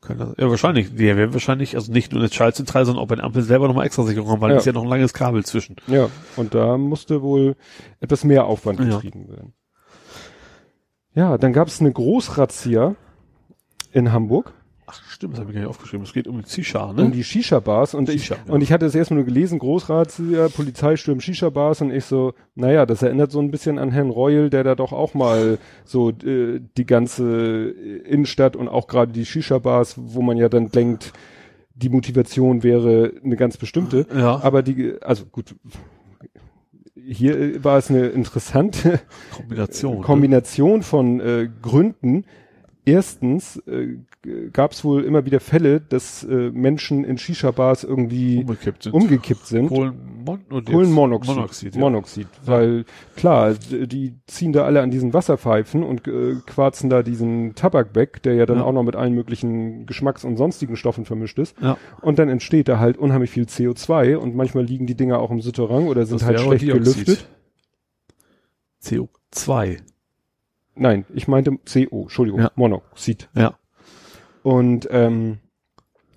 Das, 0.07 0.33
ja, 0.37 0.49
wahrscheinlich. 0.49 0.91
Die 0.95 0.99
werden 1.15 1.33
wahrscheinlich, 1.33 1.75
also 1.75 1.91
nicht 1.91 2.11
nur 2.11 2.21
eine 2.21 2.31
Schaltzentrale, 2.31 2.85
sondern 2.85 3.03
auch 3.03 3.07
bei 3.07 3.15
den 3.15 3.23
Ampeln 3.25 3.43
selber 3.45 3.67
nochmal 3.67 3.85
extra 3.85 4.03
Sicherung 4.03 4.29
haben, 4.29 4.41
weil 4.41 4.51
Ja. 4.51 4.57
es 4.57 4.65
ja 4.65 4.71
noch 4.71 4.83
ein 4.83 4.89
langes 4.89 5.13
Kabel 5.13 5.43
zwischen. 5.45 5.75
Ja, 5.87 6.09
und 6.37 6.55
da 6.55 6.77
musste 6.77 7.21
wohl 7.21 7.55
etwas 7.99 8.23
mehr 8.23 8.45
Aufwand 8.45 8.79
Ja. 8.79 8.85
getrieben 8.85 9.27
werden. 9.29 9.53
Ja, 11.15 11.37
dann 11.37 11.53
gab 11.53 11.67
es 11.67 11.81
eine 11.81 11.91
Großrazzia 11.91 12.95
in 13.91 14.11
Hamburg. 14.11 14.53
Ach, 14.92 15.01
stimmt, 15.09 15.34
das 15.34 15.42
habe 15.42 15.51
ich 15.51 15.56
gar 15.56 15.61
nicht 15.61 15.69
aufgeschrieben. 15.69 16.03
Es 16.06 16.14
geht 16.14 16.27
um 16.27 16.42
die 16.42 16.50
Shisha, 16.50 16.85
um 16.85 16.95
ne? 16.95 17.11
die 17.11 17.24
Shisha-Bars 17.24 17.93
und 17.93 18.09
Shisha, 18.09 18.35
ich 18.35 18.48
ja. 18.48 18.53
und 18.53 18.61
ich 18.61 18.72
hatte 18.72 18.85
es 18.85 18.95
erstmal 18.95 19.18
nur 19.19 19.26
gelesen, 19.26 19.59
Großrazzia, 19.59 20.50
Polizeisturm 20.50 21.22
Shisha-Bars 21.22 21.82
und 21.82 21.92
ich 21.92 22.06
so, 22.06 22.34
naja, 22.56 22.85
das 22.85 23.01
erinnert 23.03 23.32
so 23.32 23.40
ein 23.40 23.51
bisschen 23.51 23.77
an 23.77 23.92
Herrn 23.92 24.09
Reul, 24.09 24.50
der 24.50 24.64
da 24.64 24.76
doch 24.76 24.92
auch 24.92 25.14
mal 25.14 25.59
so 25.85 26.09
äh, 26.09 26.59
die 26.77 26.85
ganze 26.85 27.69
Innenstadt 27.69 28.56
und 28.56 28.68
auch 28.68 28.88
gerade 28.88 29.11
die 29.11 29.26
Shisha-Bars, 29.26 29.95
wo 29.98 30.22
man 30.22 30.38
ja 30.38 30.50
dann 30.50 30.69
denkt, 30.69 31.14
die 31.76 31.90
Motivation 31.90 32.64
wäre 32.64 33.14
eine 33.24 33.35
ganz 33.38 33.58
bestimmte, 33.58 34.06
Ja. 34.14 34.42
aber 34.43 34.64
die, 34.64 34.95
also 35.01 35.26
gut, 35.26 35.56
hier 36.95 37.40
äh, 37.40 37.64
war 37.64 37.77
es 37.77 37.90
eine 37.90 38.08
interessante 38.08 39.00
Kombination. 39.32 39.98
ne? 39.98 40.01
Kombination 40.01 40.84
von 40.84 41.19
äh, 41.19 41.50
Gründen. 41.61 42.26
Erstens 42.85 43.58
äh, 43.68 43.98
gab 44.51 44.73
es 44.73 44.83
wohl 44.83 45.03
immer 45.06 45.25
wieder 45.25 45.39
Fälle, 45.39 45.80
dass 45.80 46.23
äh, 46.25 46.51
Menschen 46.51 47.06
in 47.06 47.17
Shisha-Bars 47.17 47.85
irgendwie 47.85 48.39
umgekippt 48.41 48.83
sind. 48.83 48.93
umgekippt 48.93 49.45
sind. 49.45 49.67
Kohlenmon 49.69 50.45
Kohlenmonoxid. 50.65 51.35
Monoxid, 51.35 51.75
ja. 51.75 51.80
Monoxid. 51.81 52.27
Weil 52.45 52.85
klar, 53.15 53.53
die 53.53 54.15
ziehen 54.27 54.51
da 54.51 54.65
alle 54.65 54.81
an 54.81 54.91
diesen 54.91 55.14
Wasserpfeifen 55.14 55.83
und 55.83 56.06
äh, 56.07 56.35
quarzen 56.45 56.89
da 56.89 57.01
diesen 57.01 57.56
Tabak 57.56 57.95
weg, 57.95 58.22
der 58.23 58.33
ja 58.35 58.45
dann 58.45 58.57
Ja. 58.57 58.64
auch 58.65 58.73
noch 58.73 58.83
mit 58.83 58.95
allen 58.98 59.14
möglichen 59.15 59.85
Geschmacks- 59.85 60.25
und 60.25 60.35
sonstigen 60.35 60.75
Stoffen 60.75 61.06
vermischt 61.06 61.39
ist. 61.39 61.56
Ja. 61.61 61.77
Und 62.01 62.19
dann 62.19 62.27
entsteht 62.27 62.67
da 62.67 62.77
halt 62.80 62.98
unheimlich 62.98 63.31
viel 63.31 63.45
CO2 63.45 64.17
und 64.17 64.35
manchmal 64.35 64.65
liegen 64.65 64.85
die 64.85 64.95
Dinger 64.95 65.19
auch 65.19 65.31
im 65.31 65.39
Souterrain 65.41 65.88
oder 65.88 66.06
sind 66.06 66.19
Das 66.22 66.27
halt 66.27 66.41
schlecht 66.41 66.64
Dioxid. 66.64 67.06
gelüftet. 67.06 67.27
CO2. 68.83 69.80
Nein, 70.75 71.06
ich 71.14 71.27
meinte 71.27 71.57
CO, 71.65 72.03
Entschuldigung, 72.03 72.41
Ja. 72.41 72.51
Monoxid. 72.56 73.30
Ja. 73.35 73.56
Und 74.49 74.87
ähm, 74.91 75.37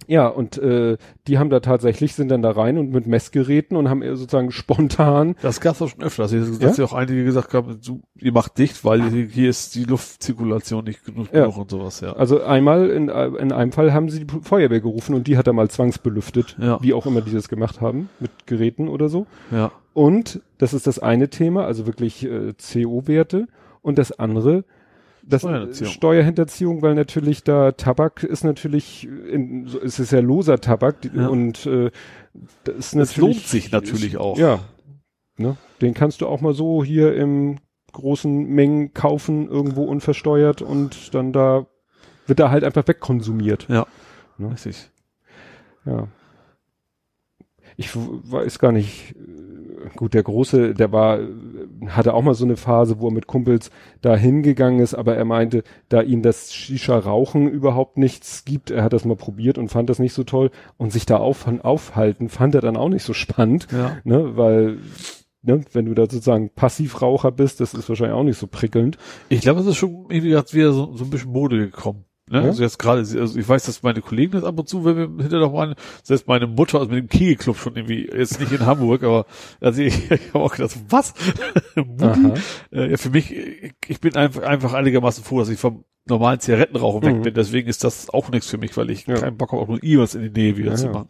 ja, 0.08 0.26
und 0.26 0.58
äh, 0.58 0.96
die 1.28 1.38
haben 1.38 1.48
da 1.48 1.60
tatsächlich, 1.60 2.14
sind 2.14 2.28
dann 2.28 2.42
da 2.42 2.50
rein 2.50 2.76
und 2.76 2.90
mit 2.90 3.06
Messgeräten 3.06 3.76
und 3.76 3.88
haben 3.88 4.02
sozusagen 4.16 4.50
spontan 4.60 5.36
Das 5.42 5.60
gab's 5.60 5.80
auch 5.80 5.88
schon 5.88 6.02
öfter. 6.02 6.24
Dass, 6.24 6.32
Ja? 6.32 6.40
dass 6.58 6.76
ja 6.76 6.84
auch 6.84 6.92
einige 6.92 7.24
gesagt 7.24 7.54
haben, 7.54 7.78
du, 7.84 8.00
ihr 8.18 8.32
macht 8.32 8.58
dicht, 8.58 8.84
weil 8.84 9.02
hier- 9.10 9.26
hier 9.26 9.48
ist 9.48 9.74
die 9.76 9.84
Luftzirkulation 9.84 10.84
nicht 10.84 11.04
genug, 11.04 11.28
Ja. 11.32 11.42
genug 11.42 11.56
und 11.56 11.70
sowas, 11.70 12.00
ja. 12.00 12.14
Also 12.14 12.42
einmal 12.42 12.90
in, 12.90 13.08
in 13.08 13.52
einem 13.52 13.70
Fall 13.72 13.92
haben 13.92 14.08
sie 14.10 14.24
die 14.26 14.40
Feuerwehr 14.42 14.80
gerufen 14.80 15.14
und 15.14 15.28
die 15.28 15.36
hat 15.38 15.46
er 15.46 15.52
mal 15.52 15.70
zwangsbelüftet, 15.70 16.56
Ja. 16.60 16.82
wie 16.82 16.94
auch 16.94 17.06
immer 17.06 17.20
die 17.20 17.32
das 17.32 17.48
gemacht 17.48 17.80
haben, 17.80 18.08
mit 18.18 18.30
Geräten 18.46 18.88
oder 18.88 19.08
so. 19.08 19.26
Ja. 19.52 19.70
Und 19.94 20.40
das 20.58 20.74
ist 20.74 20.86
das 20.88 20.98
eine 20.98 21.28
Thema, 21.28 21.64
also 21.64 21.86
wirklich 21.86 22.24
äh, 22.24 22.54
CO-Werte. 22.54 23.46
Und 23.82 23.98
das 23.98 24.12
andere, 24.18 24.64
das 25.22 25.42
Steuerhinterziehung. 25.90 26.82
Weil 26.82 26.94
natürlich 26.94 27.44
da 27.44 27.72
Tabak 27.72 28.22
ist 28.22 28.44
natürlich, 28.44 29.06
in, 29.06 29.66
so, 29.66 29.80
es 29.80 29.98
ist 29.98 30.12
ja 30.12 30.20
loser 30.20 30.58
Tabak 30.60 31.00
die, 31.02 31.10
Ja. 31.14 31.28
und 31.28 31.66
äh, 31.66 31.90
das 32.64 32.76
ist 32.76 32.94
Das 32.94 32.94
natürlich, 32.94 33.18
lohnt 33.36 33.46
sich 33.46 33.72
natürlich 33.72 34.16
auch. 34.16 34.38
Ja, 34.38 34.60
ne? 35.36 35.56
den 35.80 35.94
kannst 35.94 36.20
du 36.20 36.26
auch 36.26 36.40
mal 36.40 36.54
so 36.54 36.82
hier 36.84 37.14
im 37.14 37.58
großen 37.92 38.46
Mengen 38.46 38.94
kaufen, 38.94 39.48
irgendwo 39.48 39.84
unversteuert 39.84 40.62
und 40.62 41.14
dann 41.14 41.32
da 41.32 41.66
wird 42.26 42.40
da 42.40 42.50
halt 42.50 42.64
einfach 42.64 42.86
wegkonsumiert. 42.88 43.68
Ja. 43.68 43.86
Ne? 44.38 44.50
Richtig. 44.52 44.90
Ja. 45.84 46.08
Ich 47.76 47.90
weiß 47.94 48.58
gar 48.58 48.72
nicht. 48.72 49.14
Gut, 49.96 50.14
der 50.14 50.22
Große, 50.22 50.74
der 50.74 50.92
war, 50.92 51.18
hatte 51.88 52.14
auch 52.14 52.22
mal 52.22 52.34
so 52.34 52.44
eine 52.44 52.56
Phase, 52.56 53.00
wo 53.00 53.08
er 53.08 53.12
mit 53.12 53.26
Kumpels 53.26 53.70
da 54.00 54.16
hingegangen 54.16 54.80
ist, 54.80 54.94
aber 54.94 55.16
er 55.16 55.24
meinte, 55.24 55.62
da 55.88 56.02
ihn 56.02 56.22
das 56.22 56.52
Shisha-Rauchen 56.52 57.48
überhaupt 57.48 57.98
nichts 57.98 58.44
gibt, 58.44 58.70
er 58.70 58.84
hat 58.84 58.92
das 58.92 59.04
mal 59.04 59.16
probiert 59.16 59.58
und 59.58 59.68
fand 59.68 59.90
das 59.90 59.98
nicht 59.98 60.12
so 60.14 60.24
toll 60.24 60.50
und 60.76 60.92
sich 60.92 61.06
da 61.06 61.16
auf, 61.18 61.46
aufhalten, 61.62 62.28
fand 62.28 62.54
er 62.54 62.60
dann 62.60 62.76
auch 62.76 62.88
nicht 62.88 63.04
so 63.04 63.12
spannend, 63.12 63.66
Ja. 63.72 63.96
ne, 64.04 64.36
weil, 64.36 64.78
ne, 65.42 65.60
wenn 65.72 65.86
du 65.86 65.94
da 65.94 66.02
sozusagen 66.02 66.50
Passivraucher 66.50 67.32
bist, 67.32 67.60
das 67.60 67.74
ist 67.74 67.88
wahrscheinlich 67.88 68.16
auch 68.16 68.24
nicht 68.24 68.38
so 68.38 68.46
prickelnd. 68.46 68.98
Ich 69.28 69.40
glaube, 69.40 69.60
es 69.60 69.66
ist 69.66 69.76
schon 69.76 70.06
irgendwie 70.08 70.30
wieder 70.30 70.72
so, 70.72 70.96
so 70.96 71.04
ein 71.04 71.10
bisschen 71.10 71.32
Mode 71.32 71.58
gekommen. 71.58 72.04
Ne? 72.32 72.40
Ja? 72.40 72.44
Also 72.46 72.62
jetzt 72.62 72.78
gerade, 72.78 73.00
also 73.00 73.38
ich 73.38 73.48
weiß, 73.48 73.64
dass 73.64 73.82
meine 73.82 74.00
Kollegen 74.00 74.32
das 74.32 74.42
ab 74.44 74.58
und 74.58 74.68
zu, 74.68 74.84
wenn 74.84 74.96
wir 74.96 75.22
hinter 75.22 75.38
noch 75.38 75.52
waren, 75.52 75.74
selbst 76.02 76.26
meine 76.26 76.46
Mutter, 76.46 76.80
also 76.80 76.90
mit 76.90 76.98
dem 77.04 77.08
Kegelclub 77.08 77.56
schon 77.58 77.76
irgendwie, 77.76 78.08
jetzt 78.08 78.40
nicht 78.40 78.50
in 78.52 78.66
Hamburg, 78.66 79.02
aber 79.04 79.26
also 79.60 79.82
ich, 79.82 80.10
ich 80.10 80.34
habe 80.34 80.44
auch 80.44 80.54
gedacht, 80.56 80.76
was? 80.88 81.14
Äh, 82.72 82.90
ja, 82.90 82.96
für 82.96 83.10
mich, 83.10 83.34
ich, 83.86 84.00
bin 84.00 84.16
einfach, 84.16 84.42
einfach 84.42 84.72
einigermaßen 84.72 85.22
froh, 85.24 85.38
dass 85.40 85.48
ich 85.48 85.58
vom 85.58 85.84
normalen 86.08 86.40
Zigarettenrauchen 86.40 87.02
weg 87.02 87.16
Mhm. 87.16 87.22
bin. 87.22 87.34
Deswegen 87.34 87.68
ist 87.68 87.84
das 87.84 88.10
auch 88.10 88.30
nichts 88.30 88.48
für 88.48 88.58
mich, 88.58 88.76
weil 88.76 88.90
ich 88.90 89.06
Ja. 89.06 89.14
keinen 89.16 89.36
Bock 89.36 89.52
habe, 89.52 89.62
auch 89.62 89.68
nur 89.68 89.82
irgendwas 89.82 90.14
in 90.14 90.22
die 90.22 90.30
Nähe 90.30 90.56
wieder 90.56 90.72
Ja, 90.72 90.76
zu 90.76 90.88
machen. 90.88 91.08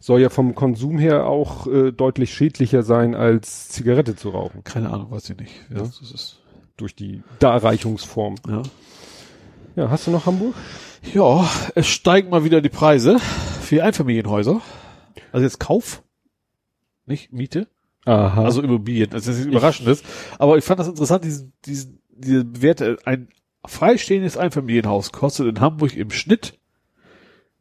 Soll 0.00 0.20
ja 0.20 0.28
vom 0.28 0.54
Konsum 0.54 0.98
her 0.98 1.26
auch 1.26 1.66
äh, 1.66 1.90
deutlich 1.90 2.32
schädlicher 2.34 2.82
sein, 2.82 3.14
als 3.14 3.70
Zigarette 3.70 4.14
zu 4.16 4.28
rauchen. 4.30 4.62
Keine 4.62 4.90
Ahnung, 4.90 5.10
weiß 5.10 5.30
ich 5.30 5.36
nicht. 5.38 5.52
Ja. 5.70 5.78
das 5.78 6.00
ist, 6.02 6.40
Durch 6.76 6.94
die 6.94 7.22
Darreichungsform. 7.38 8.34
ja. 8.48 8.62
Ja, 9.76 9.90
hast 9.90 10.06
du 10.06 10.10
noch 10.10 10.26
Hamburg? 10.26 10.54
Ja, 11.12 11.48
es 11.74 11.88
steigen 11.88 12.30
mal 12.30 12.44
wieder 12.44 12.60
die 12.60 12.68
Preise 12.68 13.18
für 13.60 13.82
Einfamilienhäuser. 13.82 14.60
Also 15.32 15.44
jetzt 15.44 15.58
Kauf, 15.58 16.02
nicht 17.06 17.32
Miete, 17.32 17.66
Aha. 18.04 18.44
also 18.44 18.62
Immobilien. 18.62 19.10
Das 19.10 19.26
ist 19.26 19.44
überraschend 19.44 19.88
ist. 19.88 20.04
Aber 20.38 20.56
ich 20.58 20.64
fand 20.64 20.80
das 20.80 20.88
interessant, 20.88 21.24
diesen, 21.24 21.52
diesen, 21.64 22.00
diese 22.08 22.62
Werte. 22.62 22.98
Ein 23.04 23.28
freistehendes 23.66 24.36
Einfamilienhaus 24.36 25.12
kostet 25.12 25.48
in 25.48 25.60
Hamburg 25.60 25.96
im 25.96 26.10
Schnitt 26.10 26.58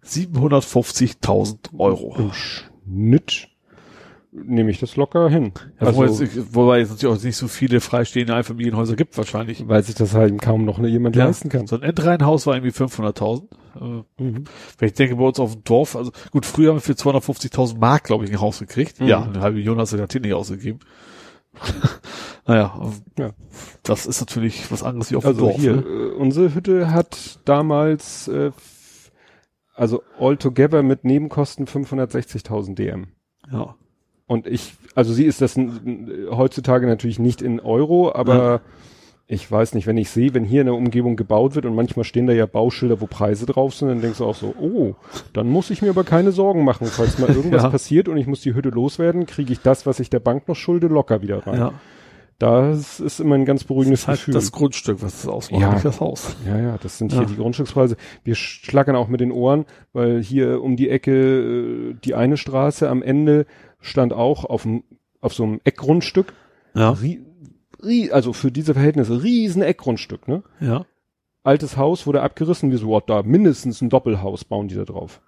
750.000 0.05 1.77
Euro. 1.79 2.15
im 2.17 2.31
Schnitt 2.33 3.49
nehme 4.35 4.71
ich 4.71 4.79
das 4.79 4.95
locker 4.95 5.29
hin. 5.29 5.51
Ja, 5.79 5.87
Also, 5.87 5.99
wobei, 6.01 6.07
jetzt, 6.11 6.55
wobei 6.55 6.79
es 6.81 6.89
natürlich 6.89 7.15
auch 7.19 7.23
nicht 7.23 7.37
so 7.37 7.47
viele 7.47 7.79
freistehende 7.81 8.33
Einfamilienhäuser 8.35 8.95
gibt 8.95 9.15
wahrscheinlich. 9.17 9.67
weil 9.67 9.83
sich 9.83 9.95
das 9.95 10.13
halt 10.15 10.41
kaum 10.41 10.65
noch 10.65 10.79
jemand 10.79 11.15
leisten 11.15 11.49
kann. 11.49 11.67
So 11.67 11.75
ein 11.75 11.83
Endreihenhaus 11.83 12.47
war 12.47 12.55
irgendwie 12.55 12.71
500.000. 12.71 13.43
Äh, 13.75 14.03
Mhm. 14.23 14.43
Weil 14.79 14.89
ich 14.89 14.93
denke, 14.93 15.15
bei 15.15 15.23
uns 15.23 15.39
auf 15.39 15.53
dem 15.53 15.63
Dorf, 15.63 15.95
also 15.95 16.11
gut, 16.31 16.45
früher 16.45 16.69
haben 16.69 16.77
wir 16.77 16.81
für 16.81 16.93
250.000 16.93 17.77
Mark, 17.79 18.03
glaube 18.03 18.25
ich, 18.25 18.31
ein 18.31 18.39
Haus 18.41 18.59
gekriegt. 18.59 18.99
Mhm. 18.99 19.07
Ja, 19.07 19.23
eine 19.23 19.39
halbe 19.41 19.57
Million 19.57 19.77
hast 19.79 19.93
du 19.93 19.97
gerade 19.97 20.19
nicht 20.19 20.33
ausgegeben. 20.33 20.79
naja, 22.47 22.91
Ja. 23.17 23.31
das 23.83 24.05
ist 24.05 24.19
natürlich 24.19 24.71
was 24.71 24.83
anderes 24.83 25.11
wie 25.11 25.15
auf 25.15 25.25
Also 25.25 25.39
dem 25.41 25.47
Dorf. 25.49 25.61
hier, 25.61 25.75
Ne? 25.77 25.81
äh, 25.81 26.11
unsere 26.15 26.53
Hütte 26.55 26.91
hat 26.91 27.39
damals, 27.45 28.27
äh, 28.27 28.51
also 29.75 30.03
altogether 30.19 30.83
mit 30.83 31.03
Nebenkosten 31.03 31.65
560.000 31.67 32.75
DM. 32.75 33.07
Ja. 33.51 33.75
Und 34.33 34.47
ich, 34.47 34.73
also 34.95 35.13
sie 35.13 35.25
ist 35.25 35.41
das 35.41 35.55
heutzutage 36.31 36.87
natürlich 36.87 37.19
nicht 37.19 37.41
in 37.41 37.59
Euro, 37.59 38.13
aber 38.13 38.35
Ja. 38.35 38.61
ich 39.27 39.49
weiß 39.49 39.73
nicht, 39.75 39.87
wenn 39.87 39.97
ich 39.97 40.09
sehe, 40.09 40.33
wenn 40.33 40.43
hier 40.43 40.61
in 40.61 40.67
der 40.67 40.75
Umgebung 40.75 41.15
gebaut 41.15 41.55
wird 41.55 41.65
und 41.65 41.75
manchmal 41.75 42.03
stehen 42.03 42.27
da 42.27 42.33
ja 42.33 42.45
Bauschilder, 42.45 42.99
wo 42.99 43.05
Preise 43.07 43.45
drauf 43.45 43.73
sind, 43.73 43.87
dann 43.89 44.01
denkst 44.01 44.17
du 44.17 44.25
auch 44.25 44.35
so, 44.35 44.53
oh, 44.59 44.95
dann 45.33 45.47
muss 45.47 45.69
ich 45.69 45.81
mir 45.81 45.89
aber 45.89 46.03
keine 46.03 46.31
Sorgen 46.31 46.63
machen, 46.63 46.87
falls 46.87 47.17
mal 47.19 47.29
irgendwas 47.35 47.63
Ja. 47.63 47.69
passiert 47.69 48.09
und 48.09 48.17
ich 48.17 48.27
muss 48.27 48.41
die 48.41 48.53
Hütte 48.53 48.69
loswerden, 48.69 49.25
kriege 49.25 49.53
ich 49.53 49.61
das, 49.61 49.85
was 49.85 49.99
ich 49.99 50.09
der 50.09 50.19
Bank 50.19 50.47
noch 50.47 50.55
schulde, 50.55 50.87
locker 50.87 51.21
wieder 51.21 51.45
rein. 51.47 51.57
ja. 51.59 51.71
Das 52.39 52.99
ist 52.99 53.19
immer 53.19 53.35
ein 53.35 53.45
ganz 53.45 53.63
beruhigendes 53.63 54.01
Das 54.01 54.07
halt 54.07 54.19
Gefühl. 54.19 54.33
das 54.33 54.51
Grundstück, 54.51 55.01
was 55.01 55.21
das 55.21 55.27
ausmacht, 55.27 55.61
Ja. 55.61 55.73
nicht 55.73 55.85
das 55.85 56.01
Haus. 56.01 56.35
Ja, 56.45 56.57
ja, 56.59 56.77
das 56.81 56.97
sind 56.97 57.11
Ja. 57.13 57.19
hier 57.19 57.27
die 57.27 57.35
Grundstückspreise. 57.35 57.95
Wir 58.23 58.35
schlackern 58.35 58.95
auch 58.95 59.07
mit 59.07 59.21
den 59.21 59.31
Ohren, 59.31 59.65
weil 59.93 60.21
hier 60.21 60.61
um 60.61 60.75
die 60.75 60.89
Ecke 60.89 61.91
äh, 61.91 61.93
die 62.03 62.15
eine 62.15 62.37
Straße 62.37 62.89
am 62.89 63.01
Ende 63.01 63.45
stand 63.79 64.13
auch 64.13 64.45
auf, 64.45 64.63
dem, 64.63 64.83
auf 65.21 65.33
so 65.33 65.43
einem 65.43 65.61
Eckgrundstück. 65.63 66.33
Ja. 66.73 66.91
Rie, 66.91 67.21
rie, 67.83 68.11
also 68.11 68.33
für 68.33 68.51
diese 68.51 68.73
Verhältnisse 68.73 69.21
riesen 69.23 69.61
Eckgrundstück, 69.61 70.27
ne? 70.27 70.43
Ja. 70.59 70.85
Altes 71.43 71.77
Haus 71.77 72.07
wurde 72.07 72.21
abgerissen, 72.21 72.71
wir 72.71 72.77
so, 72.77 72.87
what, 72.87 73.09
da 73.09 73.21
mindestens 73.21 73.81
ein 73.81 73.89
Doppelhaus 73.89 74.43
bauen 74.45 74.69
die 74.69 74.75
da 74.75 74.85
drauf. 74.85 75.21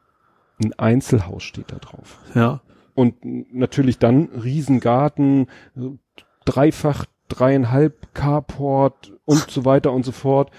Ein 0.64 0.74
Einzelhaus 0.74 1.44
steht 1.44 1.72
da 1.72 1.76
drauf. 1.78 2.20
Ja. 2.34 2.62
Und 2.94 3.16
natürlich 3.54 4.00
dann 4.00 4.30
Riesengarten, 4.42 5.48
dreifach, 6.46 7.06
dreieinhalb 7.28 8.14
Carport 8.14 9.14
und 9.26 9.50
so 9.50 9.66
weiter 9.66 9.92
und 9.92 10.06
so 10.06 10.12
fort. 10.12 10.52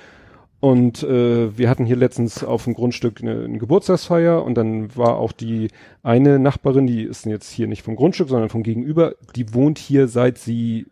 Und 0.58 1.02
äh, 1.02 1.56
wir 1.56 1.68
hatten 1.68 1.84
hier 1.84 1.97
letztens 1.97 2.42
auf 2.42 2.65
dem 2.65 2.74
Grundstück 2.74 3.20
eine, 3.20 3.44
eine 3.44 3.58
Geburtstagsfeier 3.58 4.42
und 4.42 4.55
dann 4.55 4.97
war 4.97 5.16
auch 5.16 5.32
die 5.32 5.68
eine 6.02 6.39
Nachbarin, 6.39 6.86
die 6.86 7.02
ist 7.02 7.26
jetzt 7.26 7.50
hier 7.50 7.66
nicht 7.66 7.82
vom 7.82 7.94
Grundstück, 7.94 8.28
sondern 8.28 8.48
vom 8.48 8.62
Gegenüber, 8.62 9.15
die 9.36 9.52
wohnt 9.55 9.78
hier 9.78 10.08
seit 10.08 10.39
sie, 10.39 10.86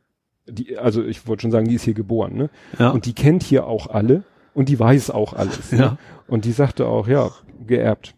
die, 0.46 0.76
also 0.76 1.02
ich 1.02 1.26
wollte 1.26 1.42
schon 1.42 1.50
sagen, 1.50 1.66
die 1.66 1.74
ist 1.74 1.84
hier 1.84 1.94
geboren, 1.94 2.36
ne? 2.36 2.50
Ja. 2.78 2.90
Und 2.90 3.06
die 3.06 3.14
kennt 3.14 3.42
hier 3.42 3.66
auch 3.66 3.88
alle 3.88 4.22
und 4.52 4.68
die 4.68 4.78
weiß 4.78 5.10
auch 5.10 5.32
alles. 5.32 5.72
Ne? 5.72 5.78
Ja. 5.78 5.98
Und 6.28 6.44
die 6.44 6.52
sagte 6.52 6.86
auch, 6.86 7.08
ja, 7.08 7.30
geerbt. 7.66 8.14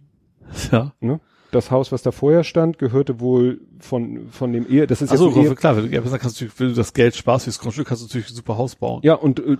ja. 0.72 0.92
Ne? 1.00 1.20
Das 1.56 1.70
Haus, 1.70 1.90
was 1.90 2.02
da 2.02 2.12
vorher 2.12 2.44
stand, 2.44 2.78
gehörte 2.78 3.18
wohl 3.18 3.60
von, 3.80 4.28
von 4.30 4.52
dem 4.52 4.68
Ehe, 4.68 4.86
das 4.86 5.02
ist 5.02 5.10
jetzt 5.10 5.18
so 5.18 5.30
Ehe, 5.34 5.54
klar, 5.54 5.76
wenn 5.76 5.90
du, 5.90 5.94
ja, 5.94 6.00
kannst 6.18 6.40
du, 6.40 6.46
wenn 6.58 6.68
du 6.68 6.74
das 6.74 6.92
Geld 6.92 7.16
sparst 7.16 7.44
fürs 7.44 7.58
Grundstück, 7.58 7.88
kannst 7.88 8.02
du 8.02 8.06
natürlich 8.06 8.30
ein 8.30 8.34
super 8.36 8.58
Haus 8.58 8.76
bauen. 8.76 9.00
ja, 9.02 9.14
und 9.14 9.40
äh, 9.40 9.56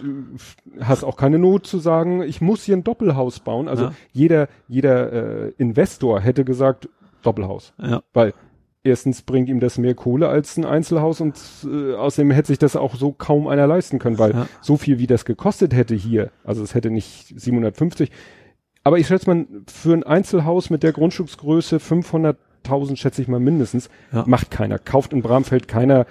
hast 0.81 1.05
auch 1.05 1.17
keine 1.17 1.39
Not 1.39 1.67
zu 1.67 1.79
sagen, 1.79 2.23
ich 2.23 2.41
muss 2.41 2.63
hier 2.65 2.77
ein 2.77 2.85
Doppelhaus 2.85 3.41
bauen. 3.41 3.67
Also 3.69 3.85
Ja. 3.85 3.93
jeder, 4.13 4.49
jeder 4.69 5.13
äh, 5.47 5.53
Investor 5.59 6.21
hätte 6.21 6.45
gesagt, 6.45 6.89
Doppelhaus. 7.23 7.73
Ja. 7.83 8.03
Weil 8.13 8.35
erstens 8.85 9.23
bringt 9.23 9.49
ihm 9.49 9.59
das 9.59 9.79
mehr 9.79 9.95
Kohle 9.95 10.29
als 10.29 10.57
ein 10.57 10.65
Einzelhaus 10.65 11.21
und 11.21 11.35
äh, 11.65 11.95
außerdem 11.95 12.31
hätte 12.31 12.49
sich 12.49 12.59
das 12.59 12.77
auch 12.77 12.95
so 12.95 13.11
kaum 13.13 13.49
einer 13.49 13.67
leisten 13.67 13.99
können, 13.99 14.19
weil 14.19 14.33
Ja. 14.33 14.47
so 14.61 14.77
viel 14.77 14.99
wie 14.99 15.07
das 15.09 15.25
gekostet 15.25 15.75
hätte 15.75 15.95
hier, 15.95 16.31
also 16.45 16.63
es 16.63 16.75
hätte 16.75 16.91
nicht 16.91 17.33
750, 17.41 18.11
aber 18.87 18.99
ich 18.99 19.09
schätze 19.09 19.29
mal, 19.29 19.47
für 19.67 19.93
ein 19.95 20.05
Einzelhaus 20.05 20.71
mit 20.71 20.85
der 20.85 20.93
Grundstücksgröße 20.93 21.79
100.000 21.79 22.97
schätze 22.97 23.21
ich 23.21 23.27
mal 23.27 23.41
mindestens. 23.41 23.91
Ja. 24.13 24.23
Macht 24.27 24.53
keiner. 24.53 24.79
Kauft 24.79 25.13
in 25.13 25.23
Bramfeld 25.23 25.67
keiner 25.67 26.07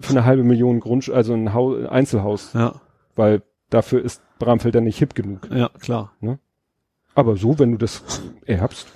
für 0.00 0.10
eine 0.10 0.24
halbe 0.24 0.42
Million 0.42 0.80
Grund, 0.80 1.08
also 1.10 1.32
ein 1.32 1.54
Haus, 1.54 1.86
Einzelhaus, 1.86 2.52
Ja, 2.54 2.80
weil 3.14 3.42
dafür 3.70 4.02
ist 4.02 4.20
Bramfeld 4.40 4.74
dann 4.74 4.84
nicht 4.84 4.98
hip 4.98 5.14
genug. 5.14 5.48
ja, 5.52 5.68
klar. 5.80 6.12
Aber 7.14 7.36
so, 7.36 7.58
wenn 7.60 7.70
du 7.72 7.78
das 7.78 8.02
erbst, 8.46 8.88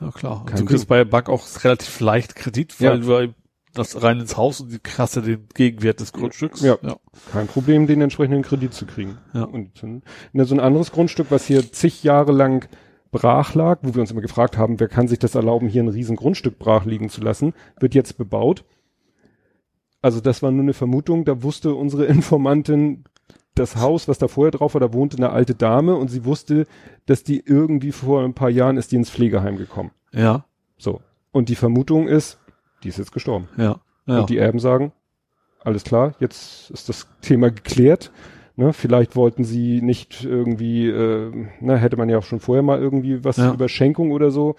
Ja, 0.00 0.10
klar. 0.10 0.44
Du 0.56 0.64
kriegst 0.64 0.88
bei 0.88 1.04
Bank 1.04 1.28
auch 1.28 1.46
relativ 1.62 2.00
leicht 2.00 2.34
Kredit, 2.34 2.80
weil 2.80 3.02
Ja. 3.04 3.26
du 3.26 3.34
das 3.74 4.02
rein 4.02 4.20
ins 4.20 4.36
Haus 4.36 4.60
und 4.60 4.72
die 4.72 4.78
hast 4.98 5.16
ja 5.16 5.22
den 5.22 5.46
Gegenwert 5.54 6.00
des 6.00 6.12
Grundstücks. 6.12 6.62
Ja. 6.62 6.78
ja. 6.82 6.96
kein 7.32 7.46
Problem, 7.46 7.86
den 7.86 8.00
entsprechenden 8.00 8.42
Kredit 8.42 8.72
zu 8.72 8.86
kriegen. 8.86 9.18
Ja. 9.32 9.44
Und 9.44 9.82
dann, 9.82 10.02
so 10.44 10.54
ein 10.54 10.60
anderes 10.60 10.92
Grundstück, 10.92 11.26
was 11.30 11.46
hier 11.46 11.72
zig 11.72 12.02
Jahre 12.02 12.32
lang 12.32 12.68
brach 13.10 13.54
lag, 13.54 13.78
wo 13.82 13.94
wir 13.94 14.00
uns 14.00 14.10
immer 14.10 14.20
gefragt 14.20 14.58
haben, 14.58 14.80
wer 14.80 14.88
kann 14.88 15.08
sich 15.08 15.18
das 15.18 15.34
erlauben, 15.34 15.68
hier 15.68 15.82
ein 15.82 15.88
riesen 15.88 16.16
Grundstück 16.16 16.58
brach 16.58 16.84
liegen 16.84 17.08
zu 17.08 17.20
lassen, 17.20 17.54
wird 17.78 17.94
jetzt 17.94 18.18
bebaut. 18.18 18.64
Also 20.02 20.20
das 20.20 20.42
war 20.42 20.50
nur 20.50 20.62
eine 20.62 20.74
Vermutung, 20.74 21.24
da 21.24 21.42
wusste 21.42 21.74
unsere 21.74 22.04
Informantin, 22.06 23.04
das 23.54 23.76
Haus, 23.76 24.08
was 24.08 24.18
da 24.18 24.26
vorher 24.26 24.50
drauf 24.50 24.74
war, 24.74 24.80
da 24.80 24.92
wohnte 24.92 25.16
eine 25.16 25.30
alte 25.30 25.54
Dame 25.54 25.94
und 25.94 26.08
sie 26.08 26.24
wusste, 26.24 26.66
dass 27.06 27.22
die 27.22 27.40
irgendwie 27.46 27.92
vor 27.92 28.24
ein 28.24 28.34
paar 28.34 28.50
Jahren 28.50 28.76
ist 28.76 28.90
die 28.90 28.96
ins 28.96 29.10
Pflegeheim 29.10 29.56
gekommen. 29.56 29.92
Ja, 30.12 30.44
So. 30.76 31.00
Und 31.30 31.48
die 31.48 31.56
Vermutung 31.56 32.08
ist, 32.08 32.38
die 32.84 32.88
ist 32.90 32.98
jetzt 32.98 33.12
gestorben. 33.12 33.48
ja, 33.56 33.76
ja. 34.06 34.20
Und 34.20 34.30
die 34.30 34.38
Erben 34.38 34.58
sagen, 34.58 34.92
alles 35.64 35.82
klar, 35.84 36.14
jetzt 36.20 36.70
ist 36.70 36.88
das 36.88 37.08
Thema 37.22 37.50
geklärt. 37.50 38.12
Ne, 38.56 38.72
vielleicht 38.72 39.16
wollten 39.16 39.42
sie 39.42 39.80
nicht 39.82 40.22
irgendwie, 40.24 40.86
äh, 40.88 41.32
na, 41.60 41.74
hätte 41.74 41.96
man 41.96 42.08
ja 42.08 42.18
auch 42.18 42.22
schon 42.22 42.38
vorher 42.38 42.62
mal 42.62 42.78
irgendwie 42.78 43.24
was 43.24 43.36
Ja. 43.38 43.52
über 43.52 43.68
Schenkung 43.68 44.12
oder 44.12 44.30
so. 44.30 44.54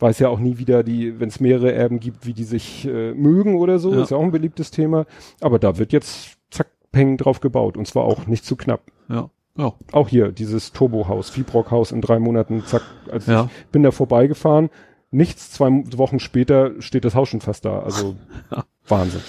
Weiß 0.00 0.18
ja 0.18 0.28
auch 0.28 0.40
nie 0.40 0.58
wieder 0.58 0.82
die, 0.82 1.20
wenn 1.20 1.28
es 1.28 1.38
mehrere 1.38 1.72
Erben 1.72 2.00
gibt, 2.00 2.26
wie 2.26 2.32
die 2.32 2.42
sich 2.44 2.84
äh, 2.86 3.14
mögen 3.14 3.54
oder 3.56 3.78
so, 3.78 3.94
Ja. 3.94 4.02
ist 4.02 4.10
ja 4.10 4.16
auch 4.16 4.22
ein 4.24 4.32
beliebtes 4.32 4.72
Thema. 4.72 5.06
Aber 5.40 5.60
da 5.60 5.78
wird 5.78 5.92
jetzt 5.92 6.36
zack, 6.50 6.66
peng 6.90 7.16
drauf 7.16 7.38
gebaut 7.40 7.76
und 7.76 7.86
zwar 7.86 8.04
auch 8.04 8.26
nicht 8.26 8.44
zu 8.44 8.56
knapp. 8.56 8.82
ja, 9.08 9.30
ja, 9.56 9.72
Auch 9.92 10.08
hier, 10.08 10.32
dieses 10.32 10.72
Turbohaus, 10.72 11.30
Fibrock-Haus 11.30 11.92
in 11.92 12.00
drei 12.00 12.18
Monaten, 12.18 12.64
zack, 12.66 12.82
also 13.08 13.44
ich 13.44 13.66
bin 13.70 13.84
da 13.84 13.92
vorbeigefahren, 13.92 14.68
nichts, 15.14 15.50
zwei 15.50 15.68
Wochen 15.96 16.18
später 16.20 16.80
steht 16.80 17.04
das 17.04 17.14
Haus 17.14 17.28
schon 17.28 17.40
fast 17.40 17.64
da, 17.64 17.80
also 17.80 18.16
Wahnsinn. 18.88 19.22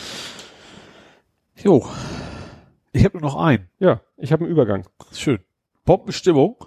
Jo. 1.61 1.85
Ich 2.91 3.03
habe 3.05 3.17
nur 3.19 3.29
noch 3.29 3.35
einen. 3.37 3.67
Ja, 3.79 4.01
ich 4.17 4.31
habe 4.31 4.43
einen 4.43 4.51
Übergang. 4.51 4.85
Schön. 5.13 5.39
Bombenstimmung. 5.85 6.57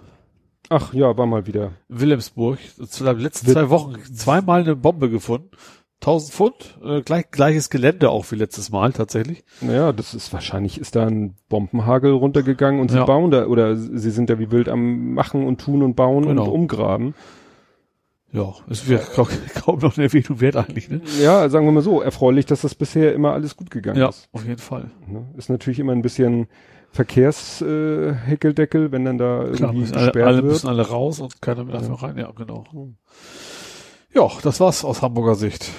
Ach 0.69 0.93
ja, 0.93 1.17
war 1.17 1.25
mal 1.25 1.47
wieder. 1.47 1.71
Wilhelmsburg. 1.87 2.59
Zu 2.87 3.03
den 3.03 3.19
letzten 3.19 3.47
Wird- 3.47 3.57
zwei 3.57 3.69
Wochen 3.69 3.95
zweimal 4.13 4.61
eine 4.61 4.75
Bombe 4.75 5.09
gefunden. 5.09 5.49
1000 6.01 6.33
Pfund. 6.33 6.79
Äh, 6.83 7.01
gleich, 7.01 7.29
gleiches 7.31 7.69
Gelände 7.69 8.09
auch 8.09 8.31
wie 8.31 8.35
letztes 8.35 8.69
Mal 8.69 8.93
tatsächlich. 8.93 9.43
Naja, 9.59 9.91
das 9.91 10.13
ist 10.13 10.31
wahrscheinlich 10.31 10.77
ist 10.79 10.95
da 10.95 11.05
ein 11.07 11.35
Bombenhagel 11.49 12.11
runtergegangen 12.13 12.79
und 12.79 12.89
sie 12.91 12.97
Ja. 12.97 13.05
bauen 13.05 13.31
da 13.31 13.47
oder 13.47 13.75
sie 13.75 14.11
sind 14.11 14.29
da 14.29 14.39
wie 14.39 14.51
wild 14.51 14.69
am 14.69 15.13
machen 15.13 15.45
und 15.45 15.59
tun 15.59 15.81
und 15.83 15.95
bauen 15.95 16.25
Genau. 16.25 16.43
und 16.45 16.49
umgraben. 16.49 17.15
Ja, 18.31 18.53
es 18.69 18.87
wäre 18.87 19.01
kaum, 19.63 19.79
noch 19.79 19.97
eine 19.97 20.05
Erwähnung 20.07 20.39
wert 20.39 20.55
eigentlich, 20.55 20.89
ne? 20.89 21.01
Ja, 21.21 21.49
sagen 21.49 21.65
wir 21.65 21.71
mal 21.71 21.81
so, 21.81 22.01
erfreulich, 22.01 22.45
dass 22.45 22.61
das 22.61 22.75
bisher 22.75 23.13
immer 23.13 23.33
alles 23.33 23.55
gut 23.57 23.71
gegangen 23.71 23.97
Ja, 23.99 24.09
ist. 24.09 24.29
auf 24.31 24.45
jeden 24.45 24.59
Fall. 24.59 24.91
Ne? 25.07 25.25
Ist 25.37 25.49
natürlich 25.49 25.79
immer 25.79 25.93
ein 25.93 26.01
bisschen 26.03 26.47
Verkehrsheckeldeckel, 26.91 28.85
äh, 28.87 28.91
wenn 28.91 29.05
dann 29.05 29.17
da 29.17 29.45
Klar, 29.53 29.69
irgendwie 29.73 29.79
müssen 29.81 29.95
alle, 29.97 30.25
alle 30.25 30.41
müssen 30.41 30.67
alle 30.67 30.87
raus 30.87 31.19
und 31.19 31.41
keiner 31.41 31.63
mehr 31.63 31.73
darf 31.75 31.87
mehr 31.87 32.01
rein. 32.01 32.17
Ja, 32.17 32.31
genau. 32.31 32.63
Ja, 34.13 34.27
das 34.43 34.59
war's 34.59 34.83
aus 34.85 35.01
Hamburger 35.01 35.35
Sicht. 35.35 35.69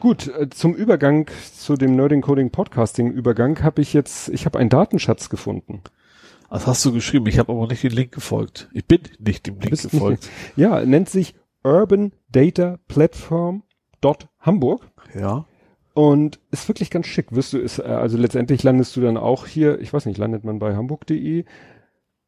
Gut, 0.00 0.28
äh, 0.28 0.48
zum 0.50 0.74
Übergang 0.74 1.26
zu 1.54 1.74
dem 1.76 1.96
Nerding 1.96 2.20
Coding 2.22 2.50
Podcasting 2.50 3.10
Übergang 3.10 3.62
habe 3.62 3.80
ich 3.82 3.92
jetzt, 3.92 4.28
ich 4.28 4.44
habe 4.46 4.58
einen 4.58 4.68
Datenschatz 4.68 5.28
gefunden. 5.30 5.82
Das 6.50 6.66
hast 6.66 6.84
du 6.84 6.92
geschrieben. 6.92 7.26
Ich 7.26 7.38
habe 7.38 7.52
aber 7.52 7.66
nicht 7.66 7.82
den 7.82 7.90
Link 7.92 8.12
gefolgt. 8.12 8.68
Ich 8.72 8.86
bin 8.86 9.00
nicht 9.18 9.46
dem 9.46 9.54
Link 9.58 9.70
Bist 9.70 9.84
nicht- 9.84 9.92
gefolgt. 9.92 10.30
Ja, 10.56 10.84
nennt 10.84 11.08
sich 11.08 11.34
Urban 11.66 12.12
Data 12.30 12.78
Platform 12.88 13.62
Hamburg 14.40 14.86
Ja. 15.18 15.46
und 15.94 16.38
ist 16.52 16.68
wirklich 16.68 16.90
ganz 16.90 17.06
schick. 17.08 17.34
Wirst 17.34 17.52
du 17.52 17.58
ist 17.58 17.80
äh, 17.80 17.82
also 17.82 18.16
letztendlich 18.16 18.62
landest 18.62 18.94
du 18.96 19.00
dann 19.00 19.16
auch 19.16 19.46
hier, 19.46 19.80
ich 19.80 19.92
weiß 19.92 20.06
nicht, 20.06 20.16
landet 20.18 20.44
man 20.44 20.60
bei 20.60 20.76
hamburg.de, 20.76 21.44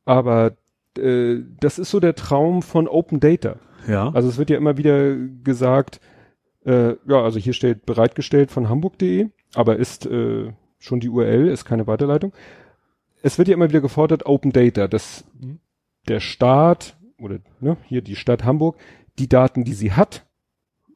aber 0.04 0.56
äh, 0.98 1.36
das 1.60 1.78
ist 1.78 1.90
so 1.90 2.00
der 2.00 2.16
Traum 2.16 2.62
von 2.62 2.88
Open 2.88 3.20
Data. 3.20 3.56
Ja. 3.86 4.10
Also 4.12 4.28
es 4.28 4.38
wird 4.38 4.50
ja 4.50 4.56
immer 4.56 4.76
wieder 4.76 5.14
gesagt, 5.44 6.00
äh, 6.64 6.94
ja, 7.06 7.22
also 7.22 7.38
hier 7.38 7.52
steht 7.52 7.86
bereitgestellt 7.86 8.50
von 8.50 8.68
hamburg.de, 8.68 9.28
aber 9.54 9.76
ist 9.76 10.04
äh, 10.06 10.52
schon 10.80 10.98
die 10.98 11.08
URL, 11.08 11.46
ist 11.48 11.64
keine 11.64 11.86
Weiterleitung. 11.86 12.32
Es 13.22 13.38
wird 13.38 13.46
ja 13.48 13.54
immer 13.54 13.68
wieder 13.68 13.80
gefordert, 13.80 14.26
Open 14.26 14.50
Data, 14.52 14.88
dass 14.88 15.24
Mhm. 15.40 15.60
der 16.08 16.18
Staat 16.20 16.96
oder 17.20 17.38
ne, 17.60 17.76
hier 17.84 18.02
die 18.02 18.16
Stadt 18.16 18.44
Hamburg 18.44 18.76
die 19.18 19.28
Daten, 19.28 19.64
die 19.64 19.74
sie 19.74 19.92
hat, 19.92 20.26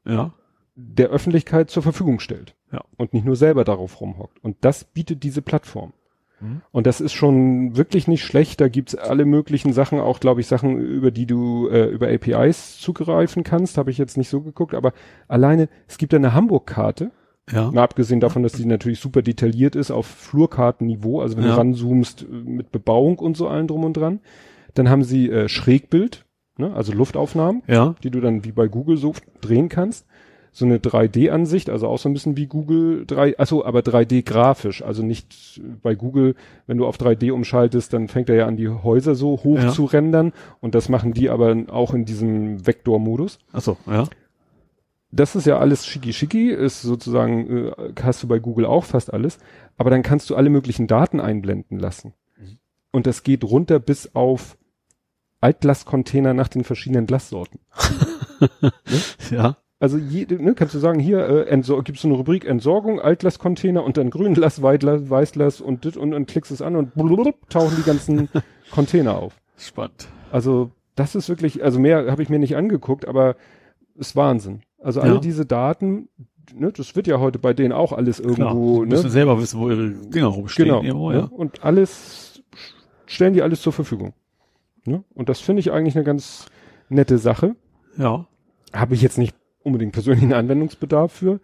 ja. 0.07 0.33
der 0.75 1.09
Öffentlichkeit 1.09 1.70
zur 1.70 1.83
Verfügung 1.83 2.20
stellt. 2.20 2.55
Ja. 2.73 2.83
Und 2.97 3.12
nicht 3.12 3.25
nur 3.26 3.36
selber 3.36 3.65
darauf 3.65 4.01
rumhockt. 4.01 4.42
Und 4.42 4.57
das 4.62 4.84
bietet 4.84 5.23
diese 5.23 5.42
Plattform. 5.42 5.92
Mhm. 6.41 6.62
Und 6.73 6.86
das 6.86 7.01
ist 7.01 7.12
schon 7.12 7.76
wirklich 7.76 8.09
nicht 8.09 8.25
schlecht. 8.25 8.60
Da 8.60 8.68
gibt's 8.68 8.94
alle 8.94 9.25
möglichen 9.26 9.73
Sachen, 9.73 10.01
auch 10.01 10.20
glaube 10.20 10.41
ich 10.41 10.47
Sachen, 10.47 10.78
über 10.78 11.10
die 11.10 11.26
du 11.26 11.68
äh, 11.68 11.86
über 11.86 12.09
APIs 12.09 12.78
zugreifen 12.78 13.44
kannst. 13.44 13.76
Habe 13.78 13.91
ich 13.91 13.99
jetzt 13.99 14.17
nicht 14.17 14.28
so 14.31 14.41
geguckt, 14.41 14.75
aber 14.75 14.92
alleine, 15.28 15.68
es 15.86 15.99
gibt 15.99 16.15
eine 16.15 16.33
Hamburg-Karte, 16.33 17.10
Ja. 17.51 17.70
mal 17.70 17.83
abgesehen 17.83 18.20
davon, 18.20 18.42
dass 18.42 18.52
die 18.52 18.65
natürlich 18.65 19.01
super 19.01 19.20
detailliert 19.23 19.76
ist 19.76 19.91
auf 19.91 20.07
Flurkartenniveau, 20.07 21.20
also 21.20 21.36
wenn 21.36 21.44
Ja. 21.44 21.51
du 21.52 21.57
ranzoomst 21.59 22.23
äh, 22.23 22.26
mit 22.26 22.73
Bebauung 22.73 23.18
und 23.18 23.36
so 23.36 23.49
allen 23.49 23.67
drum 23.68 23.84
und 23.84 23.97
dran. 23.97 24.20
Dann 24.75 24.89
haben 24.89 25.05
sie 25.05 25.28
äh, 25.31 25.49
Schrägbild, 25.51 26.25
ne, 26.59 26.73
also 26.75 26.93
Luftaufnahmen 26.93 27.63
Ja. 27.67 27.95
die 28.03 28.11
du 28.11 28.21
dann 28.21 28.45
wie 28.45 28.53
bei 28.53 28.69
Google 28.69 28.97
so 28.97 29.15
drehen 29.41 29.69
kannst. 29.69 30.07
So 30.55 30.67
eine 30.67 30.77
3D-Ansicht, 30.77 31.71
also 31.71 31.89
auch 31.89 31.97
so 31.99 32.11
ein 32.11 32.13
bisschen 32.13 32.37
wie 32.37 32.47
Google 32.47 33.07
3, 33.07 33.39
achso, 33.39 33.65
aber 33.65 33.81
3D 33.81 34.23
grafisch, 34.23 34.83
also 34.83 35.03
nicht 35.03 35.63
bei 35.83 35.95
Google, 35.95 36.35
wenn 36.67 36.77
du 36.77 36.85
auf 36.87 36.99
3D 36.99 37.33
umschaltest, 37.33 37.95
dann 37.95 38.09
fängt 38.09 38.29
er 38.29 38.35
ja 38.37 38.47
an, 38.47 38.59
die 38.59 38.69
Häuser 38.69 39.15
so 39.15 39.41
hoch 39.45 39.59
Ja. 39.59 39.71
zu 39.71 39.87
rendern 39.87 40.35
und 40.61 40.75
das 40.75 40.91
machen 40.91 41.15
die 41.15 41.31
aber 41.31 41.57
auch 41.71 41.95
in 41.95 42.05
diesem 42.05 42.67
Vektormodus. 42.67 43.39
Ach 43.55 43.63
so, 43.63 43.79
ja. 43.87 44.05
Das 45.11 45.37
ist 45.37 45.47
ja 45.47 45.59
alles 45.59 45.87
schicki 45.87 46.13
schicki, 46.13 46.51
ist 46.51 46.83
sozusagen, 46.83 47.67
äh, 47.69 47.73
hast 48.03 48.23
du 48.23 48.29
bei 48.29 48.39
Google 48.39 48.67
auch 48.67 48.85
fast 48.85 49.13
alles, 49.13 49.39
aber 49.79 49.89
dann 49.89 50.03
kannst 50.03 50.29
du 50.29 50.37
alle 50.37 50.51
möglichen 50.51 50.87
Daten 50.87 51.19
einblenden 51.21 51.79
lassen. 51.79 52.13
Mhm. 52.39 52.59
Und 52.93 53.07
das 53.07 53.23
geht 53.23 53.43
runter 53.45 53.79
bis 53.79 54.15
auf 54.15 54.57
Altglascontainer 55.43 56.33
nach 56.33 56.49
den 56.49 56.65
verschiedenen 56.65 57.07
Glassorten. 57.07 57.61
Ja. 59.31 59.57
Also 59.79 59.99
jede, 59.99 60.43
ne, 60.43 60.55
kannst 60.55 60.75
du 60.75 60.79
sagen, 60.79 61.01
hier 61.01 61.19
äh, 61.29 61.43
Entsor 61.49 61.83
gibst 61.83 62.05
du 62.05 62.09
eine 62.09 62.17
Rubrik 62.17 62.45
Entsorgung, 62.45 63.01
Altglascontainer 63.01 63.83
und 63.83 63.97
dann 63.97 64.11
Grünglas, 64.11 64.62
Weitglas, 64.62 65.11
Weißglas 65.11 65.61
und 65.61 65.85
dit 65.85 65.97
und 65.97 66.12
dann 66.12 66.27
klickst 66.27 66.53
es 66.53 66.62
an 66.62 66.77
und 66.77 66.95
blub, 66.95 67.35
tauchen 67.51 67.77
die 67.77 67.83
ganzen 67.83 68.29
Container 68.71 69.17
auf. 69.19 69.35
Spannend. 69.57 70.09
Also 70.31 70.71
das 70.95 71.15
ist 71.17 71.29
wirklich, 71.29 71.65
also 71.65 71.81
mehr 71.81 72.11
habe 72.11 72.23
ich 72.23 72.29
mir 72.29 72.39
nicht 72.39 72.57
angeguckt, 72.57 73.09
aber 73.09 73.35
ist 73.97 74.15
Wahnsinn. 74.15 74.62
Also 74.79 75.01
alle 75.01 75.15
Ja. 75.15 75.21
diese 75.21 75.47
Daten, 75.47 76.09
ne, 76.55 76.71
das 76.73 76.95
wird 76.95 77.07
ja 77.09 77.19
heute 77.19 77.39
bei 77.41 77.53
denen 77.53 77.73
auch 77.73 77.93
alles 77.93 78.19
Klar. 78.23 78.31
irgendwo, 78.39 78.85
Die 78.85 78.91
müssen 78.91 79.07
ne? 79.07 79.11
selber 79.11 79.41
wissen, 79.41 79.59
wo 79.61 79.69
ihre 79.69 79.91
Dinger 79.91 80.27
rumstehen. 80.29 80.67
Genau. 80.69 80.83
Irgendwo, 80.83 81.11
ne? 81.11 81.19
ja. 81.19 81.25
Und 81.25 81.65
alles 81.65 82.43
stellen 83.07 83.35
die 83.35 83.43
alles 83.43 83.62
zur 83.62 83.73
Verfügung. 83.73 84.15
Ne? 84.85 85.05
Und 85.15 85.28
das 85.28 85.41
finde 85.41 85.61
ich 85.61 85.73
eigentlich 85.73 85.94
eine 85.97 86.05
ganz 86.05 86.47
nette 86.89 87.19
Sache. 87.19 87.55
ja. 87.97 88.27
habe 88.73 88.94
ich 88.94 89.02
jetzt 89.02 89.19
nicht 89.19 89.35
unbedingt 89.62 89.93
persönlichen 89.93 90.33
Anwendungsbedarf 90.33 91.12
für, 91.12 91.41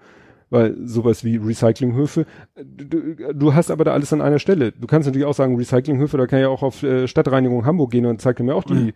weil 0.50 0.74
sowas 0.86 1.24
wie 1.24 1.36
Recyclinghöfe, 1.36 2.24
du, 2.56 3.14
du 3.34 3.54
hast 3.54 3.70
aber 3.70 3.84
da 3.84 3.92
alles 3.92 4.12
an 4.12 4.22
einer 4.22 4.38
Stelle. 4.38 4.72
Du 4.72 4.86
kannst 4.86 5.06
natürlich 5.06 5.26
auch 5.26 5.34
sagen, 5.34 5.56
Recyclinghöfe, 5.56 6.16
da 6.16 6.26
kann 6.26 6.38
ich 6.38 6.44
ja 6.44 6.48
auch 6.48 6.62
auf 6.62 6.82
äh, 6.82 7.06
Stadtreinigung 7.06 7.64
Hamburg 7.66 7.90
gehen 7.90 8.06
und 8.06 8.20
zeigt 8.20 8.40
mir 8.40 8.54
auch 8.54 8.64
die 8.64 8.74
Mhm. 8.74 8.92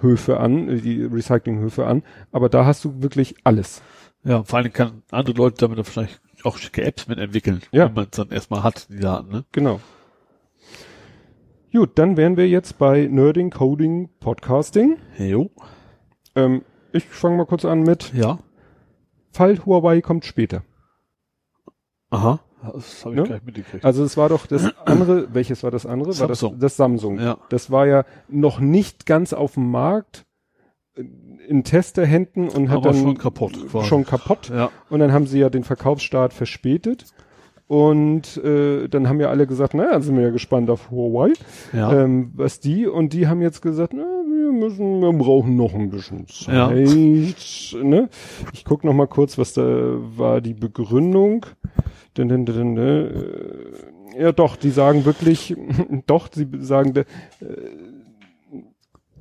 Höfe 0.00 0.38
an, 0.40 0.68
äh, 0.68 0.76
die 0.80 1.04
Recyclinghöfe 1.04 1.86
an, 1.86 2.02
aber 2.32 2.48
da 2.48 2.66
hast 2.66 2.84
du 2.84 3.02
wirklich 3.02 3.34
alles. 3.44 3.82
Ja, 4.24 4.42
vor 4.42 4.58
allem 4.58 4.72
kann 4.72 5.02
andere 5.10 5.36
Leute 5.36 5.56
damit 5.60 5.78
wahrscheinlich 5.78 6.18
auch 6.42 6.58
schicke 6.58 6.82
Apps 6.84 7.06
mit 7.08 7.18
entwickeln, 7.18 7.62
Ja. 7.72 7.86
wenn 7.86 7.94
man 7.94 8.04
es 8.04 8.10
dann 8.16 8.30
erstmal 8.30 8.62
hat, 8.64 8.88
die 8.90 8.98
Daten, 9.00 9.30
ne? 9.30 9.44
Genau. 9.52 9.80
Gut, 11.76 11.98
dann 11.98 12.16
wären 12.16 12.38
wir 12.38 12.48
jetzt 12.48 12.78
bei 12.78 13.06
Nerding, 13.06 13.50
Coding, 13.50 14.08
Podcasting. 14.18 14.96
Jo. 15.18 15.50
Ähm, 16.34 16.62
ich 16.92 17.04
fange 17.04 17.36
mal 17.36 17.44
kurz 17.44 17.66
an 17.66 17.82
mit 17.82 18.14
Ja. 18.14 18.38
Fall 19.30 19.58
Huawei 19.58 20.00
kommt 20.00 20.24
später. 20.24 20.62
Aha. 22.08 22.40
Das 22.72 23.04
habe 23.04 23.14
ich 23.14 23.20
Ne? 23.20 23.26
gleich 23.26 23.42
mitgekriegt. 23.44 23.84
Also 23.84 24.04
es 24.04 24.16
war 24.16 24.30
doch 24.30 24.46
das 24.46 24.72
andere, 24.86 25.28
welches 25.34 25.62
war 25.64 25.70
das 25.70 25.84
andere? 25.84 26.18
War 26.18 26.28
das 26.28 26.40
Samsung. 26.40 26.58
das 26.60 26.76
Samsung? 26.78 27.20
Ja. 27.20 27.36
Das 27.50 27.70
war 27.70 27.86
ja 27.86 28.04
noch 28.28 28.58
nicht 28.58 29.04
ganz 29.04 29.34
auf 29.34 29.54
dem 29.54 29.70
Markt. 29.70 30.24
in 31.46 31.62
Testerhänden 31.62 32.48
und 32.48 32.70
hat 32.70 32.78
Aber 32.78 32.90
dann 32.92 33.02
schon 33.02 33.18
kaputt 33.18 33.52
quasi. 33.70 33.86
schon 33.86 34.06
kaputt. 34.06 34.48
Ja. 34.48 34.70
Und 34.88 35.00
dann 35.00 35.12
haben 35.12 35.26
sie 35.26 35.38
ja 35.40 35.50
den 35.50 35.62
Verkaufsstart 35.62 36.32
verspätet. 36.32 37.04
Und 37.68 38.36
äh, 38.44 38.86
dann 38.88 39.08
haben 39.08 39.20
ja 39.20 39.28
alle 39.28 39.46
gesagt, 39.46 39.74
naja, 39.74 40.00
sind 40.00 40.16
wir 40.16 40.22
ja 40.24 40.30
gespannt 40.30 40.70
auf 40.70 40.90
Huawei, 40.90 41.32
Ja. 41.72 41.92
ähm, 42.04 42.30
was 42.36 42.60
die, 42.60 42.86
und 42.86 43.12
die 43.12 43.26
haben 43.26 43.42
jetzt 43.42 43.60
gesagt, 43.60 43.92
na, 43.92 44.04
wir 44.04 44.52
müssen, 44.52 45.00
wir 45.00 45.12
brauchen 45.12 45.56
noch 45.56 45.74
ein 45.74 45.90
bisschen 45.90 46.26
Ja. 46.46 46.68
Zeit. 46.68 47.82
Ne? 47.82 48.08
Ich 48.52 48.64
guck 48.64 48.84
noch 48.84 48.92
mal 48.94 49.08
kurz, 49.08 49.36
was 49.36 49.52
da 49.52 49.62
war 50.16 50.40
die 50.40 50.54
Begründung. 50.54 51.44
Dun, 52.14 52.28
dun, 52.28 52.46
dun, 52.46 52.76
dun, 52.76 52.78
äh, 52.78 54.22
ja 54.22 54.30
doch, 54.32 54.54
die 54.54 54.70
sagen 54.70 55.04
wirklich, 55.04 55.56
doch, 56.06 56.28
sie 56.32 56.46
sagen, 56.60 56.94
äh, 56.96 57.04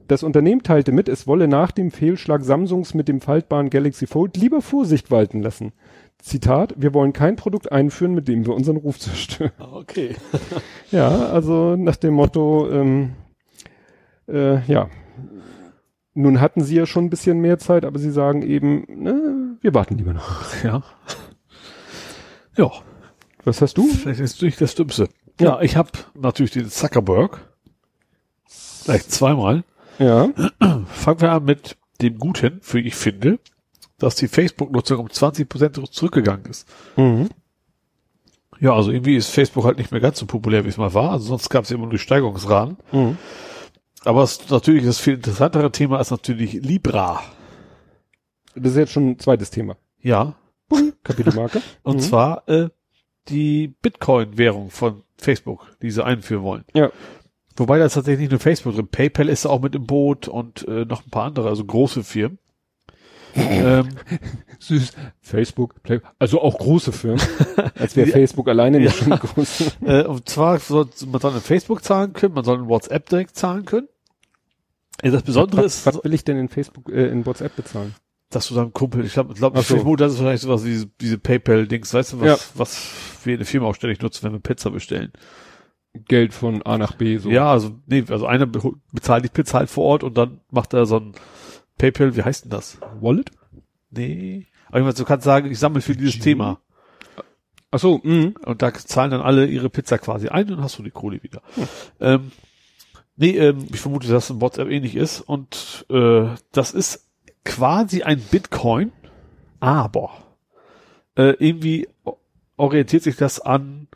das 0.08 0.22
Unternehmen 0.22 0.62
teilte 0.62 0.92
mit, 0.92 1.10
es 1.10 1.26
wolle 1.26 1.48
nach 1.48 1.72
dem 1.72 1.90
Fehlschlag 1.90 2.44
Samsungs 2.44 2.94
mit 2.94 3.08
dem 3.08 3.22
faltbaren 3.22 3.72
Galaxy 3.72 4.06
Fold 4.06 4.38
lieber 4.38 4.62
Vorsicht 4.62 5.10
walten 5.10 5.42
lassen. 5.42 5.72
Zitat, 6.26 6.74
wir 6.76 6.94
wollen 6.96 7.14
kein 7.14 7.36
Produkt 7.36 7.72
einführen, 7.72 8.16
mit 8.16 8.28
dem 8.28 8.46
wir 8.48 8.56
unseren 8.56 8.78
Ruf 8.78 8.98
zerstören. 9.00 9.52
Ah, 9.60 9.68
Okay. 9.74 10.16
Ja, 10.92 11.08
also 11.28 11.76
nach 11.76 11.96
dem 11.98 12.14
Motto, 12.16 12.70
ähm, 12.72 13.14
äh, 14.28 14.64
ja, 14.66 14.90
nun 16.16 16.40
hatten 16.42 16.64
sie 16.64 16.76
ja 16.76 16.86
schon 16.86 17.06
ein 17.06 17.10
bisschen 17.10 17.40
mehr 17.42 17.60
Zeit, 17.60 17.86
aber 17.86 18.00
sie 18.00 18.10
sagen 18.12 18.42
eben, 18.42 18.86
ne, 18.88 19.58
wir 19.62 19.74
warten 19.74 19.98
lieber 19.98 20.14
noch. 20.14 20.64
Ja. 20.64 20.82
Ja. 22.58 22.72
Was 23.44 23.62
hast 23.62 23.78
du? 23.78 23.86
Vielleicht 23.88 24.22
ist 24.22 24.42
nicht 24.42 24.60
das 24.62 24.74
Dümmste. 24.76 25.10
Ja, 25.40 25.62
ich 25.62 25.76
habe 25.76 25.90
natürlich 26.16 26.52
den 26.52 26.70
Zuckerberg. 26.70 27.40
Vielleicht 28.48 29.12
zweimal. 29.12 29.64
Ja, 30.00 30.30
Fangen 30.88 31.22
wir 31.22 31.32
an 31.32 31.44
mit 31.46 31.78
dem 32.02 32.18
Guten, 32.18 32.60
für 32.62 32.80
ich 32.80 32.96
finde, 32.96 33.40
dass 33.98 34.16
die 34.16 34.28
Facebook-Nutzung 34.28 35.00
um 35.00 35.08
20% 35.08 35.90
zurückgegangen 35.92 36.46
ist. 36.46 36.68
mhm. 36.98 37.30
Ja, 38.62 38.74
also 38.74 38.90
irgendwie 38.90 39.18
ist 39.18 39.30
Facebook 39.32 39.66
halt 39.66 39.78
nicht 39.78 39.92
mehr 39.92 40.00
ganz 40.00 40.18
so 40.18 40.26
populär, 40.26 40.64
wie 40.64 40.70
es 40.70 40.78
mal 40.78 40.94
war. 40.94 41.12
Also 41.12 41.26
sonst 41.28 41.50
gab 41.50 41.66
es 41.66 41.72
immer 41.72 41.84
nur 41.84 41.92
die 41.92 42.00
Steigerungsraten. 42.00 42.78
Mhm. 42.94 43.18
Aber 44.06 44.24
es, 44.24 44.50
natürlich 44.50 44.86
das 44.86 45.00
viel 45.00 45.16
interessantere 45.16 45.72
Thema 45.74 46.00
ist 46.00 46.12
natürlich 46.12 46.54
Libra. 46.54 47.22
das 48.56 48.72
ist 48.72 48.78
jetzt 48.78 48.92
schon 48.94 49.10
ein 49.10 49.20
zweites 49.20 49.50
Thema. 49.52 49.76
Ja. 50.00 50.36
Kapitelmarke. 51.04 51.62
Und 51.84 51.98
Mhm. 51.98 52.00
zwar 52.02 52.48
äh, 52.48 52.70
die 53.28 53.68
Bitcoin-Währung 53.82 54.70
von 54.70 55.04
Facebook, 55.18 55.68
die 55.82 55.92
sie 55.92 56.04
einführen 56.06 56.44
wollen. 56.44 56.64
Ja. 56.74 56.92
Wobei 57.58 57.78
da 57.78 57.86
ist 57.86 57.94
tatsächlich 57.96 58.22
nicht 58.22 58.32
nur 58.32 58.40
Facebook 58.40 58.76
drin. 58.76 58.88
PayPal 58.88 59.28
ist 59.28 59.46
auch 59.46 59.60
mit 59.62 59.76
im 59.76 59.86
Boot 59.86 60.30
und 60.30 60.66
äh, 60.68 60.86
noch 60.86 61.06
ein 61.06 61.10
paar 61.10 61.26
andere, 61.26 61.50
also 61.50 61.66
große 61.66 62.04
Firmen. 62.06 62.38
Ähm, 63.36 63.90
Süß. 64.60 64.94
Facebook, 65.22 65.84
Play, 65.84 66.00
also 66.20 66.42
auch 66.42 66.58
große 66.58 66.92
Firmen. 66.92 67.22
Als 67.76 67.96
wäre. 67.96 68.08
Facebook 68.08 68.48
alleine 68.48 68.80
nicht 68.80 68.96
schon 68.96 69.12
groß. 69.12 69.78
äh, 69.86 70.04
und 70.04 70.28
zwar 70.30 70.60
soll 70.60 70.88
man 71.08 71.22
soll 71.22 71.34
in 71.34 71.42
Facebook 71.42 71.84
zahlen 71.84 72.14
können, 72.14 72.34
man 72.34 72.46
soll 72.46 72.60
in 72.60 72.68
WhatsApp 72.68 73.10
direkt 73.10 73.36
zahlen 73.36 73.66
können. 73.66 73.88
Das 75.02 75.24
Besondere 75.24 75.64
was, 75.66 75.78
ist, 75.78 75.86
was 75.86 76.04
will 76.04 76.14
ich 76.14 76.24
denn 76.24 76.38
in 76.38 76.48
Facebook, 76.50 76.90
äh, 76.90 77.08
in 77.08 77.26
WhatsApp 77.26 77.56
bezahlen? 77.56 77.96
dass 78.32 78.48
du 78.50 78.56
deinem 78.56 78.74
Kumpel, 78.74 79.06
ich 79.06 79.14
glaube, 79.14 79.34
glaub, 79.34 79.56
so. 79.58 79.76
vermute, 79.78 80.04
das 80.04 80.14
ist 80.14 80.20
wahrscheinlich 80.20 80.42
sowas 80.42 80.66
wie 80.66 80.70
diese, 80.70 80.88
diese 81.00 81.18
PayPal-Dings, 81.18 81.94
weißt 81.94 82.14
du, 82.14 82.22
was, 82.22 82.28
Ja. 82.28 82.38
was 82.56 82.90
wir 83.24 83.34
in 83.34 83.40
der 83.40 83.46
Firma 83.46 83.68
auch 83.68 83.76
ständig 83.76 84.02
nutzen, 84.02 84.24
wenn 84.24 84.34
wir 84.34 84.40
Pizza 84.40 84.72
bestellen. 84.72 85.14
Geld 86.08 86.34
von 86.34 86.62
A 86.64 86.78
nach 86.78 86.94
B, 86.94 87.18
so. 87.18 87.30
Ja, 87.30 87.52
also, 87.52 87.72
nee, 87.86 88.04
also 88.10 88.26
einer 88.26 88.46
be- 88.46 88.74
bezahlt 88.92 89.24
die 89.24 89.30
Pizza 89.30 89.60
halt 89.60 89.70
vor 89.70 89.86
Ort 89.86 90.04
und 90.04 90.18
dann 90.18 90.42
macht 90.52 90.74
er 90.74 90.86
so 90.86 90.98
ein 90.98 91.14
PayPal, 91.78 92.16
wie 92.16 92.24
heißt 92.24 92.46
denn 92.46 92.52
das? 92.52 92.78
Wallet? 93.00 93.32
Nee. 93.92 94.48
Aber 94.68 94.80
ich 94.80 94.84
meine, 94.84 94.94
du 94.96 95.06
kannst 95.06 95.26
sagen, 95.26 95.52
ich 95.52 95.60
sammle 95.60 95.82
für 95.82 95.96
dieses? 95.96 96.20
Thema. 96.20 96.60
Ach 97.72 97.80
so, 97.80 98.00
mh. 98.04 98.34
Und 98.46 98.62
da 98.62 98.74
zahlen 98.74 99.12
dann 99.12 99.22
alle 99.22 99.46
ihre 99.48 99.70
Pizza 99.70 99.98
quasi 99.98 100.30
ein 100.30 100.52
und 100.52 100.62
hast 100.62 100.80
du 100.80 100.84
die 100.84 100.92
Kohle 100.92 101.22
wieder. 101.24 101.42
Ähm, 102.00 102.32
nee, 103.18 103.38
ähm, 103.38 103.68
ich 103.72 103.80
vermute, 103.80 104.08
dass 104.08 104.26
es 104.26 104.30
in 104.30 104.42
WhatsApp 104.42 104.70
ähnlich 104.70 104.96
ist. 104.96 105.22
Und 105.22 105.86
äh, 105.90 106.28
das 106.52 106.72
ist 106.72 107.06
quasi 107.44 108.04
ein 108.04 108.20
Bitcoin, 108.20 108.92
aber 109.60 110.12
äh, 111.18 111.32
irgendwie 111.46 111.88
orientiert 112.58 113.04
sich 113.04 113.18
das 113.18 113.40
an 113.42 113.88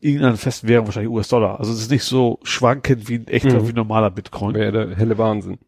irgendeiner 0.00 0.36
festen 0.36 0.68
Währung, 0.68 0.86
wahrscheinlich 0.86 1.12
US-Dollar. 1.12 1.58
Also 1.60 1.72
es 1.72 1.80
ist 1.80 1.90
nicht 1.90 2.04
so 2.04 2.38
schwankend 2.42 3.08
wie 3.08 3.14
ein 3.16 3.28
echter, 3.28 3.60
Mhm. 3.60 3.66
wie 3.68 3.72
ein 3.72 3.76
normaler 3.76 4.10
Bitcoin. 4.10 4.54
Wäre 4.54 4.72
der 4.88 4.96
helle 4.96 5.16
Wahnsinn. 5.16 5.58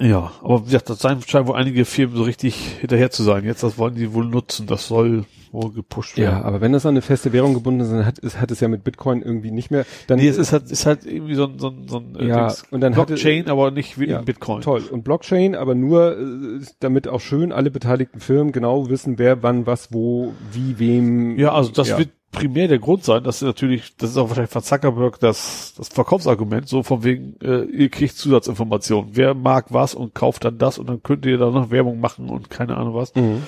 Ja, 0.00 0.32
aber 0.42 0.60
wie 0.62 0.64
gesagt, 0.66 0.90
das 0.90 1.00
scheinen, 1.00 1.46
wohl 1.48 1.56
einige 1.56 1.84
Firmen 1.84 2.16
so 2.16 2.22
richtig 2.22 2.54
hinterher 2.80 3.10
zu 3.10 3.22
sein. 3.22 3.44
Jetzt, 3.44 3.62
das 3.62 3.78
wollen 3.78 3.94
die 3.94 4.12
wohl 4.14 4.24
nutzen. 4.26 4.66
Das 4.66 4.86
soll 4.86 5.24
wohl 5.52 5.72
gepusht 5.72 6.16
werden. 6.18 6.38
Ja, 6.38 6.42
aber 6.44 6.60
wenn 6.60 6.72
das 6.72 6.84
an 6.86 6.90
eine 6.90 7.02
feste 7.02 7.32
Währung 7.32 7.54
gebunden 7.54 7.80
ist, 7.80 7.90
dann 7.90 8.04
hat, 8.04 8.18
es, 8.22 8.38
hat 8.40 8.50
es 8.50 8.60
ja 8.60 8.68
mit 8.68 8.84
Bitcoin 8.84 9.22
irgendwie 9.22 9.50
nicht 9.50 9.70
mehr. 9.70 9.86
Dann, 10.06 10.18
Nee, 10.18 10.28
es 10.28 10.36
ist 10.38 10.52
halt, 10.52 10.70
ist 10.70 10.84
halt 10.86 11.06
irgendwie 11.06 11.34
so 11.34 11.44
ein, 11.44 11.58
so 11.58 11.68
ein, 11.68 11.88
so 11.88 11.98
ein 11.98 12.16
äh, 12.16 12.26
Ja, 12.26 12.48
Dings. 12.48 12.64
und 12.70 12.80
dann 12.80 12.96
hatte- 12.96 13.14
Blockchain, 13.14 13.48
aber 13.48 13.70
nicht 13.70 13.98
wie 13.98 14.08
ja, 14.08 14.18
in 14.18 14.24
Bitcoin. 14.24 14.60
Toll. 14.60 14.82
Und 14.90 15.04
Blockchain, 15.04 15.54
aber 15.54 15.74
nur, 15.74 16.18
äh, 16.18 16.60
damit 16.80 17.08
auch 17.08 17.20
schön 17.20 17.52
alle 17.52 17.70
beteiligten 17.70 18.20
Firmen 18.20 18.52
genau 18.52 18.88
wissen, 18.90 19.18
wer 19.18 19.42
wann 19.42 19.66
was 19.66 19.92
wo, 19.92 20.34
wie, 20.52 20.78
wem. 20.78 21.38
Ja, 21.38 21.52
also 21.52 21.70
das 21.72 21.88
ja. 21.88 21.98
wird 21.98 22.10
primär 22.32 22.68
der 22.68 22.78
Grund 22.78 23.04
sein, 23.04 23.24
dass 23.24 23.42
natürlich, 23.42 23.96
das 23.96 24.10
ist 24.10 24.16
auch 24.16 24.28
wahrscheinlich 24.28 24.52
von 24.52 24.62
Zuckerberg 24.62 25.18
das, 25.20 25.74
das 25.76 25.88
Verkaufsargument, 25.88 26.68
so 26.68 26.82
von 26.82 27.02
wegen, 27.04 27.36
äh, 27.40 27.62
ihr 27.64 27.88
kriegt 27.88 28.16
Zusatzinformationen. 28.16 29.16
Wer 29.16 29.34
mag 29.34 29.66
was 29.72 29.94
und 29.94 30.14
kauft 30.14 30.44
dann 30.44 30.58
das 30.58 30.78
und 30.78 30.88
dann 30.88 31.02
könnt 31.02 31.24
ihr 31.26 31.38
da 31.38 31.50
noch 31.50 31.70
Werbung 31.70 32.00
machen 32.00 32.28
und 32.28 32.50
keine 32.50 32.76
Ahnung 32.76 32.94
was. 32.94 33.14
Mhm. 33.14 33.42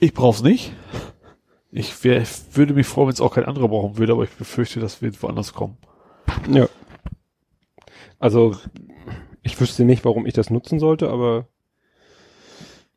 Ich 0.00 0.14
brauch's 0.14 0.42
nicht. 0.42 0.72
Ich 1.70 2.02
wär, 2.04 2.22
würde 2.52 2.74
mich 2.74 2.86
freuen, 2.86 3.08
wenn 3.08 3.14
es 3.14 3.20
auch 3.20 3.34
kein 3.34 3.44
anderer 3.44 3.68
brauchen 3.68 3.98
würde, 3.98 4.12
aber 4.12 4.24
ich 4.24 4.30
befürchte, 4.30 4.80
das 4.80 5.00
wird 5.00 5.22
woanders 5.22 5.52
kommen. 5.52 5.76
Ja. 6.50 6.68
Also, 8.18 8.56
ich 9.42 9.60
wüsste 9.60 9.84
nicht, 9.84 10.04
warum 10.04 10.26
ich 10.26 10.34
das 10.34 10.50
nutzen 10.50 10.78
sollte, 10.78 11.08
aber 11.08 11.46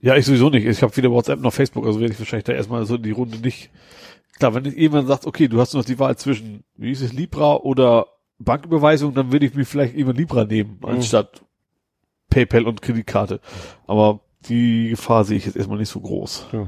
Ja, 0.02 0.16
ich 0.16 0.26
sowieso 0.26 0.50
nicht. 0.50 0.66
Ich 0.66 0.84
habe 0.84 0.96
weder 0.98 1.10
WhatsApp 1.12 1.40
noch 1.40 1.54
Facebook, 1.54 1.86
also 1.86 2.00
werde 2.00 2.14
ich 2.14 2.20
wahrscheinlich 2.20 2.44
da 2.44 2.54
erstmal 2.54 2.86
so 2.86 2.98
die 2.98 3.12
Runde 3.12 3.40
nicht. 3.40 3.72
Klar, 4.38 4.54
wenn 4.54 4.66
jemand 4.66 5.08
sagt, 5.08 5.26
okay, 5.26 5.48
du 5.48 5.60
hast 5.60 5.74
noch 5.74 5.86
die 5.86 6.00
Wahl 6.00 6.18
zwischen, 6.18 6.64
wie 6.76 6.90
hieß 6.90 7.04
es, 7.04 7.14
Libra 7.14 7.56
oder 7.56 8.08
Banküberweisung, 8.38 9.14
dann 9.14 9.32
würde 9.32 9.46
ich 9.46 9.56
mir 9.56 9.66
vielleicht 9.66 9.96
immer 9.96 10.14
Libra 10.14 10.44
nehmen, 10.44 10.80
anstatt 10.84 11.46
PayPal 12.30 12.68
und 12.68 12.82
Kreditkarte. 12.82 13.40
Aber 13.88 14.20
die 14.42 14.90
Gefahr 14.90 15.24
sehe 15.24 15.38
ich 15.38 15.46
jetzt 15.46 15.56
erstmal 15.56 15.78
nicht 15.78 15.90
so 15.90 16.02
groß. 16.02 16.48
ja. 16.52 16.68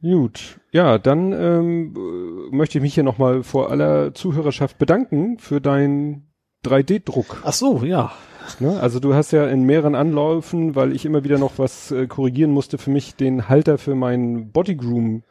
Gut, 0.00 0.60
ja, 0.70 0.96
dann 0.96 1.32
ähm, 1.32 1.94
äh, 1.96 2.54
möchte 2.54 2.78
ich 2.78 2.82
mich 2.82 2.94
hier 2.94 3.02
nochmal 3.02 3.42
vor 3.42 3.70
aller 3.70 4.14
Zuhörerschaft 4.14 4.78
bedanken 4.78 5.38
für 5.38 5.60
deinen 5.60 6.28
3D-Druck. 6.64 7.42
Ach 7.44 7.52
so, 7.52 7.82
ja. 7.82 8.12
Ne? 8.60 8.78
Also 8.80 9.00
du 9.00 9.14
hast 9.14 9.32
ja 9.32 9.46
in 9.46 9.64
mehreren 9.64 9.94
Anläufen, 9.94 10.74
weil 10.74 10.94
ich 10.94 11.04
immer 11.04 11.24
wieder 11.24 11.38
noch 11.38 11.58
was 11.58 11.90
äh, 11.90 12.06
korrigieren 12.06 12.50
musste, 12.50 12.78
für 12.78 12.90
mich 12.90 13.14
den 13.14 13.48
Halter 13.48 13.78
für 13.78 13.94
meinen 13.94 14.50
Bodygroom 14.50 15.22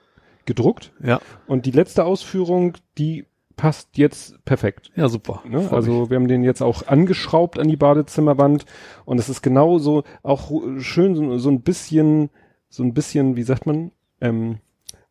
gedruckt. 0.45 0.91
Ja. 1.03 1.19
Und 1.45 1.65
die 1.65 1.71
letzte 1.71 2.05
Ausführung, 2.05 2.73
die 2.97 3.25
passt 3.55 3.97
jetzt 3.97 4.43
perfekt. 4.45 4.91
Ja, 4.95 5.09
super. 5.09 5.41
Ne? 5.45 5.61
Freu 5.61 5.61
mich. 5.61 5.73
Also 5.73 6.09
wir 6.09 6.15
haben 6.15 6.27
den 6.27 6.43
jetzt 6.43 6.61
auch 6.61 6.87
angeschraubt 6.87 7.59
an 7.59 7.67
die 7.67 7.75
Badezimmerwand 7.75 8.65
und 9.05 9.19
es 9.19 9.29
ist 9.29 9.41
genau 9.41 9.79
so, 9.79 10.03
auch 10.23 10.51
schön 10.77 11.15
so, 11.15 11.37
so 11.37 11.49
ein 11.49 11.61
bisschen, 11.61 12.29
so 12.69 12.83
ein 12.83 12.93
bisschen, 12.93 13.35
wie 13.35 13.43
sagt 13.43 13.65
man, 13.65 13.91
ähm, 14.21 14.57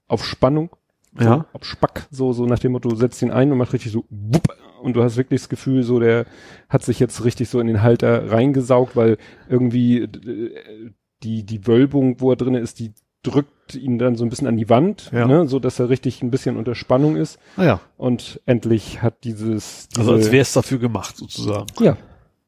auf 0.08 0.24
Spannung. 0.24 0.70
So, 1.18 1.24
Ja. 1.24 1.46
Auf 1.52 1.64
Spack, 1.64 2.06
so, 2.10 2.32
so 2.32 2.46
nach 2.46 2.58
dem 2.58 2.72
Motto, 2.72 2.94
setzt 2.94 3.22
ihn 3.22 3.30
ein 3.30 3.50
und 3.50 3.58
macht 3.58 3.72
richtig 3.72 3.90
so, 3.90 4.04
wupp, 4.10 4.48
und 4.82 4.94
du 4.94 5.02
hast 5.02 5.16
wirklich 5.16 5.40
das 5.42 5.48
Gefühl, 5.48 5.82
so 5.82 5.98
der 6.00 6.26
hat 6.68 6.82
sich 6.82 6.98
jetzt 7.00 7.24
richtig 7.24 7.48
so 7.48 7.60
in 7.60 7.66
den 7.66 7.82
Halter 7.82 8.30
reingesaugt, 8.30 8.96
weil 8.96 9.18
irgendwie 9.48 10.02
äh, 10.02 10.90
die, 11.22 11.44
die 11.44 11.66
Wölbung, 11.66 12.20
wo 12.20 12.30
er 12.30 12.36
drinne 12.36 12.58
ist, 12.60 12.78
die 12.78 12.92
drückt 13.22 13.74
ihn 13.74 13.98
dann 13.98 14.14
so 14.14 14.24
ein 14.24 14.30
bisschen 14.30 14.46
an 14.46 14.56
die 14.56 14.68
Wand, 14.68 15.10
Ja. 15.12 15.26
ne, 15.26 15.48
so 15.48 15.58
dass 15.58 15.80
er 15.80 15.88
richtig 15.88 16.22
ein 16.22 16.30
bisschen 16.30 16.56
unter 16.56 16.74
Spannung 16.76 17.16
ist. 17.16 17.38
Ah 17.56 17.64
ja. 17.64 17.80
Und 17.96 18.40
endlich 18.46 19.02
hat 19.02 19.24
dieses, 19.24 19.88
diese, 19.88 20.00
Also 20.00 20.12
als 20.12 20.30
wäre 20.30 20.42
es 20.42 20.52
dafür 20.52 20.78
gemacht, 20.78 21.16
sozusagen. 21.16 21.66
ja, 21.80 21.96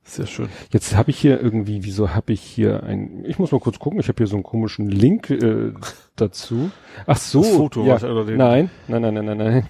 Sehr 0.04 0.26
schön. 0.26 0.48
Jetzt 0.70 0.94
habe 0.96 1.10
ich 1.10 1.18
hier 1.18 1.40
irgendwie, 1.42 1.82
wieso 1.84 2.14
habe 2.14 2.32
ich 2.32 2.40
hier 2.42 2.84
ein, 2.84 3.24
ich 3.26 3.38
muss 3.40 3.50
mal 3.50 3.58
kurz 3.60 3.78
gucken, 3.80 3.98
ich 3.98 4.06
habe 4.08 4.18
hier 4.18 4.26
so 4.28 4.36
einen 4.36 4.44
komischen 4.44 4.88
Link 4.88 5.30
äh, 5.30 5.72
dazu. 6.16 6.70
Ach 7.06 7.16
so, 7.16 7.40
Das 7.42 7.50
Foto 7.50 7.84
ja. 7.84 7.96
oder 7.96 8.24
den- 8.24 8.36
nein, 8.38 8.70
nein, 8.86 9.02
nein, 9.02 9.14
nein, 9.14 9.24
nein, 9.26 9.36
nein. 9.38 9.68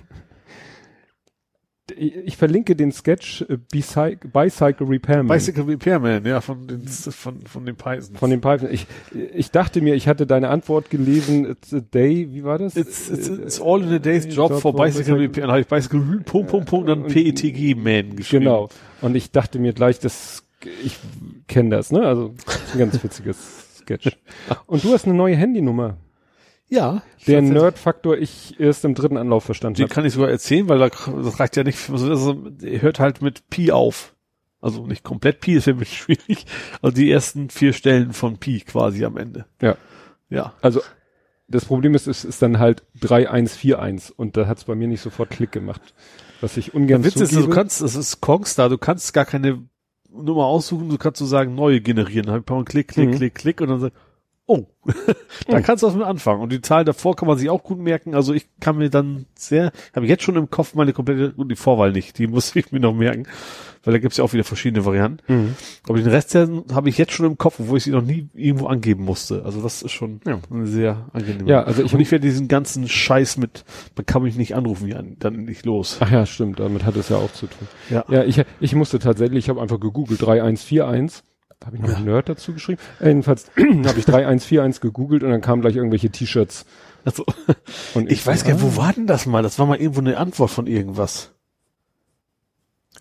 Ich, 1.96 2.36
verlinke 2.36 2.76
den 2.76 2.92
Sketch 2.92 3.42
äh, 3.48 3.56
Bicycle, 3.56 4.30
Bicycle 4.30 4.86
Repairman 4.86 5.28
Bicycle 5.28 5.64
Repairman, 5.64 6.24
ja, 6.24 6.40
von 6.40 6.66
den, 6.66 6.86
von, 6.86 7.40
von 7.42 7.66
den 7.66 7.76
Python. 7.76 8.16
von 8.16 8.30
den 8.30 8.40
Python. 8.40 8.68
Ich, 8.70 8.86
ich 9.34 9.50
dachte 9.50 9.80
mir, 9.80 9.94
ich 9.94 10.08
hatte 10.08 10.26
deine 10.26 10.48
Antwort 10.50 10.90
gelesen, 10.90 11.46
it's 11.46 11.72
a 11.72 11.80
day, 11.80 12.28
wie 12.30 12.44
war 12.44 12.58
das? 12.58 12.76
It's, 12.76 13.08
it's, 13.08 13.28
it's 13.28 13.60
all 13.60 13.82
in 13.82 13.92
a 13.92 13.98
day's 13.98 14.26
job 14.34 14.60
for 14.60 14.74
bicycle 14.74 15.14
repair. 15.14 15.42
Dann 15.42 15.50
habe 15.50 15.60
ich 15.60 15.66
Bicycle, 15.66 16.00
Punkt, 16.24 16.50
Punkt, 16.50 16.68
Punkt, 16.68 16.88
dann 16.88 17.04
PETG 17.04 17.74
Man 17.74 18.16
geschrieben. 18.16 18.44
Genau. 18.44 18.68
Und 19.00 19.14
ich 19.14 19.30
dachte 19.30 19.58
mir 19.58 19.72
gleich, 19.72 19.98
das, 19.98 20.44
ich 20.84 20.98
kenne 21.46 21.70
das, 21.70 21.92
ne? 21.92 22.02
Also 22.02 22.34
ein 22.72 22.78
ganz 22.78 23.02
witziges 23.02 23.76
Sketch. 23.78 24.16
Und 24.66 24.84
du 24.84 24.92
hast 24.92 25.06
eine 25.06 25.14
neue 25.14 25.36
Handynummer. 25.36 25.96
Ja. 26.70 27.02
Der 27.26 27.40
Nerd-Faktor 27.42 28.18
ich 28.18 28.58
erst 28.60 28.84
im 28.84 28.94
dritten 28.94 29.16
Anlauf 29.16 29.44
verstanden 29.44 29.76
Den 29.76 29.84
habe. 29.84 29.94
kann 29.94 30.04
ich 30.04 30.12
sogar 30.12 30.28
erzählen, 30.30 30.68
weil 30.68 30.78
da, 30.78 30.88
das 30.88 31.40
reicht 31.40 31.56
ja 31.56 31.64
nicht, 31.64 31.88
also 31.90 32.12
ist, 32.34 32.62
er 32.62 32.82
hört 32.82 33.00
halt 33.00 33.22
mit 33.22 33.48
Pi 33.48 33.72
auf. 33.72 34.14
Also 34.60 34.84
nicht 34.86 35.04
komplett 35.04 35.40
Pi, 35.40 35.54
das 35.54 35.66
wäre 35.66 35.76
mir 35.76 35.84
schwierig. 35.86 36.46
Also 36.82 36.94
die 36.94 37.10
ersten 37.10 37.48
vier 37.50 37.72
Stellen 37.72 38.12
von 38.12 38.38
Pi 38.38 38.60
quasi 38.60 39.04
am 39.04 39.16
Ende. 39.16 39.46
Ja. 39.62 39.76
Ja. 40.28 40.52
Also 40.60 40.80
das 41.48 41.64
Problem 41.64 41.94
ist, 41.94 42.06
es 42.06 42.24
ist 42.26 42.42
dann 42.42 42.58
halt 42.58 42.82
3141 43.00 44.18
und 44.18 44.36
da 44.36 44.46
hat 44.46 44.58
es 44.58 44.64
bei 44.64 44.74
mir 44.74 44.88
nicht 44.88 45.00
sofort 45.00 45.30
Klick 45.30 45.52
gemacht. 45.52 45.80
Was 46.40 46.56
ich 46.56 46.74
ungern 46.74 47.02
Der 47.02 47.12
Witz 47.12 47.20
ist, 47.20 47.30
zugebe. 47.30 47.48
du 47.48 47.54
kannst, 47.54 47.80
das 47.80 47.94
ist 47.96 48.20
Kongstar, 48.20 48.68
du 48.68 48.78
kannst 48.78 49.12
gar 49.14 49.24
keine 49.24 49.64
Nummer 50.10 50.44
aussuchen, 50.44 50.88
du 50.88 50.98
kannst 50.98 51.18
so 51.18 51.26
sagen, 51.26 51.54
neue 51.54 51.80
generieren. 51.80 52.26
Dann 52.26 52.34
hab 52.46 52.50
ich 52.60 52.64
Klick, 52.66 52.88
Klick, 52.88 53.08
Mhm. 53.10 53.14
Klick, 53.16 53.34
Klick 53.34 53.60
und 53.60 53.68
dann 53.68 53.80
sag, 53.80 53.92
oh, 54.48 54.66
da 55.46 55.60
kannst 55.60 55.82
du 55.82 55.86
was 55.86 55.94
mit 55.94 56.04
anfangen. 56.04 56.40
Und 56.42 56.50
die 56.50 56.60
Zahlen 56.60 56.86
davor 56.86 57.14
kann 57.14 57.28
man 57.28 57.38
sich 57.38 57.48
auch 57.50 57.62
gut 57.62 57.78
merken. 57.78 58.14
Also 58.14 58.32
ich 58.34 58.48
kann 58.60 58.76
mir 58.78 58.90
dann 58.90 59.26
sehr, 59.36 59.70
habe 59.94 60.06
jetzt 60.06 60.24
schon 60.24 60.34
im 60.36 60.50
Kopf 60.50 60.74
meine 60.74 60.92
komplette, 60.92 61.32
und 61.36 61.48
die 61.50 61.56
Vorwahl 61.56 61.92
nicht, 61.92 62.18
die 62.18 62.26
muss 62.28 62.56
ich 62.56 62.72
mir 62.72 62.80
noch 62.80 62.94
merken, 62.94 63.26
weil 63.84 63.92
da 63.92 63.98
gibt's 64.00 64.16
ja 64.16 64.24
auch 64.24 64.32
wieder 64.32 64.44
verschiedene 64.44 64.84
Varianten. 64.84 65.22
Mhm. 65.32 65.54
Aber 65.88 65.98
den 65.98 66.08
Rest 66.08 66.34
habe 66.34 66.88
ich 66.88 66.98
jetzt 66.98 67.12
schon 67.12 67.26
im 67.26 67.38
Kopf, 67.38 67.56
wo 67.58 67.76
ich 67.76 67.84
sie 67.84 67.90
noch 67.90 68.02
nie 68.02 68.28
irgendwo 68.34 68.66
angeben 68.66 69.04
musste. 69.04 69.44
Also 69.44 69.60
das 69.62 69.82
ist 69.82 69.92
schon 69.92 70.20
Ja. 70.26 70.40
sehr 70.64 71.06
angenehme. 71.12 71.48
Ja, 71.48 71.62
also 71.62 71.82
ich- 71.84 71.94
und 71.94 72.00
ich 72.00 72.10
werde 72.10 72.26
diesen 72.26 72.48
ganzen 72.48 72.88
Scheiß 72.88 73.36
mit, 73.36 73.64
man 73.96 74.06
kann 74.06 74.22
mich 74.22 74.36
nicht 74.36 74.54
anrufen, 74.56 74.88
ja, 74.88 75.00
dann 75.18 75.44
nicht 75.44 75.64
los. 75.66 75.98
Ach 76.00 76.10
ja, 76.10 76.26
stimmt, 76.26 76.58
damit 76.58 76.84
hat 76.84 76.96
es 76.96 77.10
ja 77.10 77.16
auch 77.18 77.32
zu 77.32 77.46
tun. 77.46 77.68
Ja. 77.90 78.04
Ja, 78.08 78.24
ich, 78.24 78.42
ich 78.60 78.74
musste 78.74 78.98
tatsächlich, 78.98 79.44
ich 79.44 79.48
habe 79.50 79.60
einfach 79.60 79.78
gegoogelt, 79.78 80.20
3141. 80.22 81.22
Habe 81.64 81.76
ich 81.76 81.82
noch 81.82 81.96
einen 81.96 82.06
Nerd 82.06 82.28
dazu 82.28 82.52
geschrieben? 82.54 82.80
Äh, 83.00 83.08
jedenfalls 83.08 83.50
habe 83.56 83.98
ich 83.98 84.04
3141 84.04 84.80
gegoogelt 84.80 85.22
und 85.22 85.30
dann 85.30 85.40
kamen 85.40 85.60
gleich 85.60 85.76
irgendwelche 85.76 86.10
T-Shirts. 86.10 86.64
Also, 87.04 87.24
Und 87.94 88.10
ich 88.10 88.26
weiß 88.26 88.40
so, 88.40 88.46
gar 88.46 88.54
nicht, 88.54 88.62
ah. 88.62 88.66
wo 88.66 88.76
war 88.76 88.92
denn 88.92 89.06
das 89.06 89.26
mal? 89.26 89.42
Das 89.42 89.58
war 89.58 89.66
mal 89.66 89.78
irgendwo 89.78 90.00
eine 90.00 90.16
Antwort 90.16 90.50
von 90.50 90.66
irgendwas. 90.66 91.32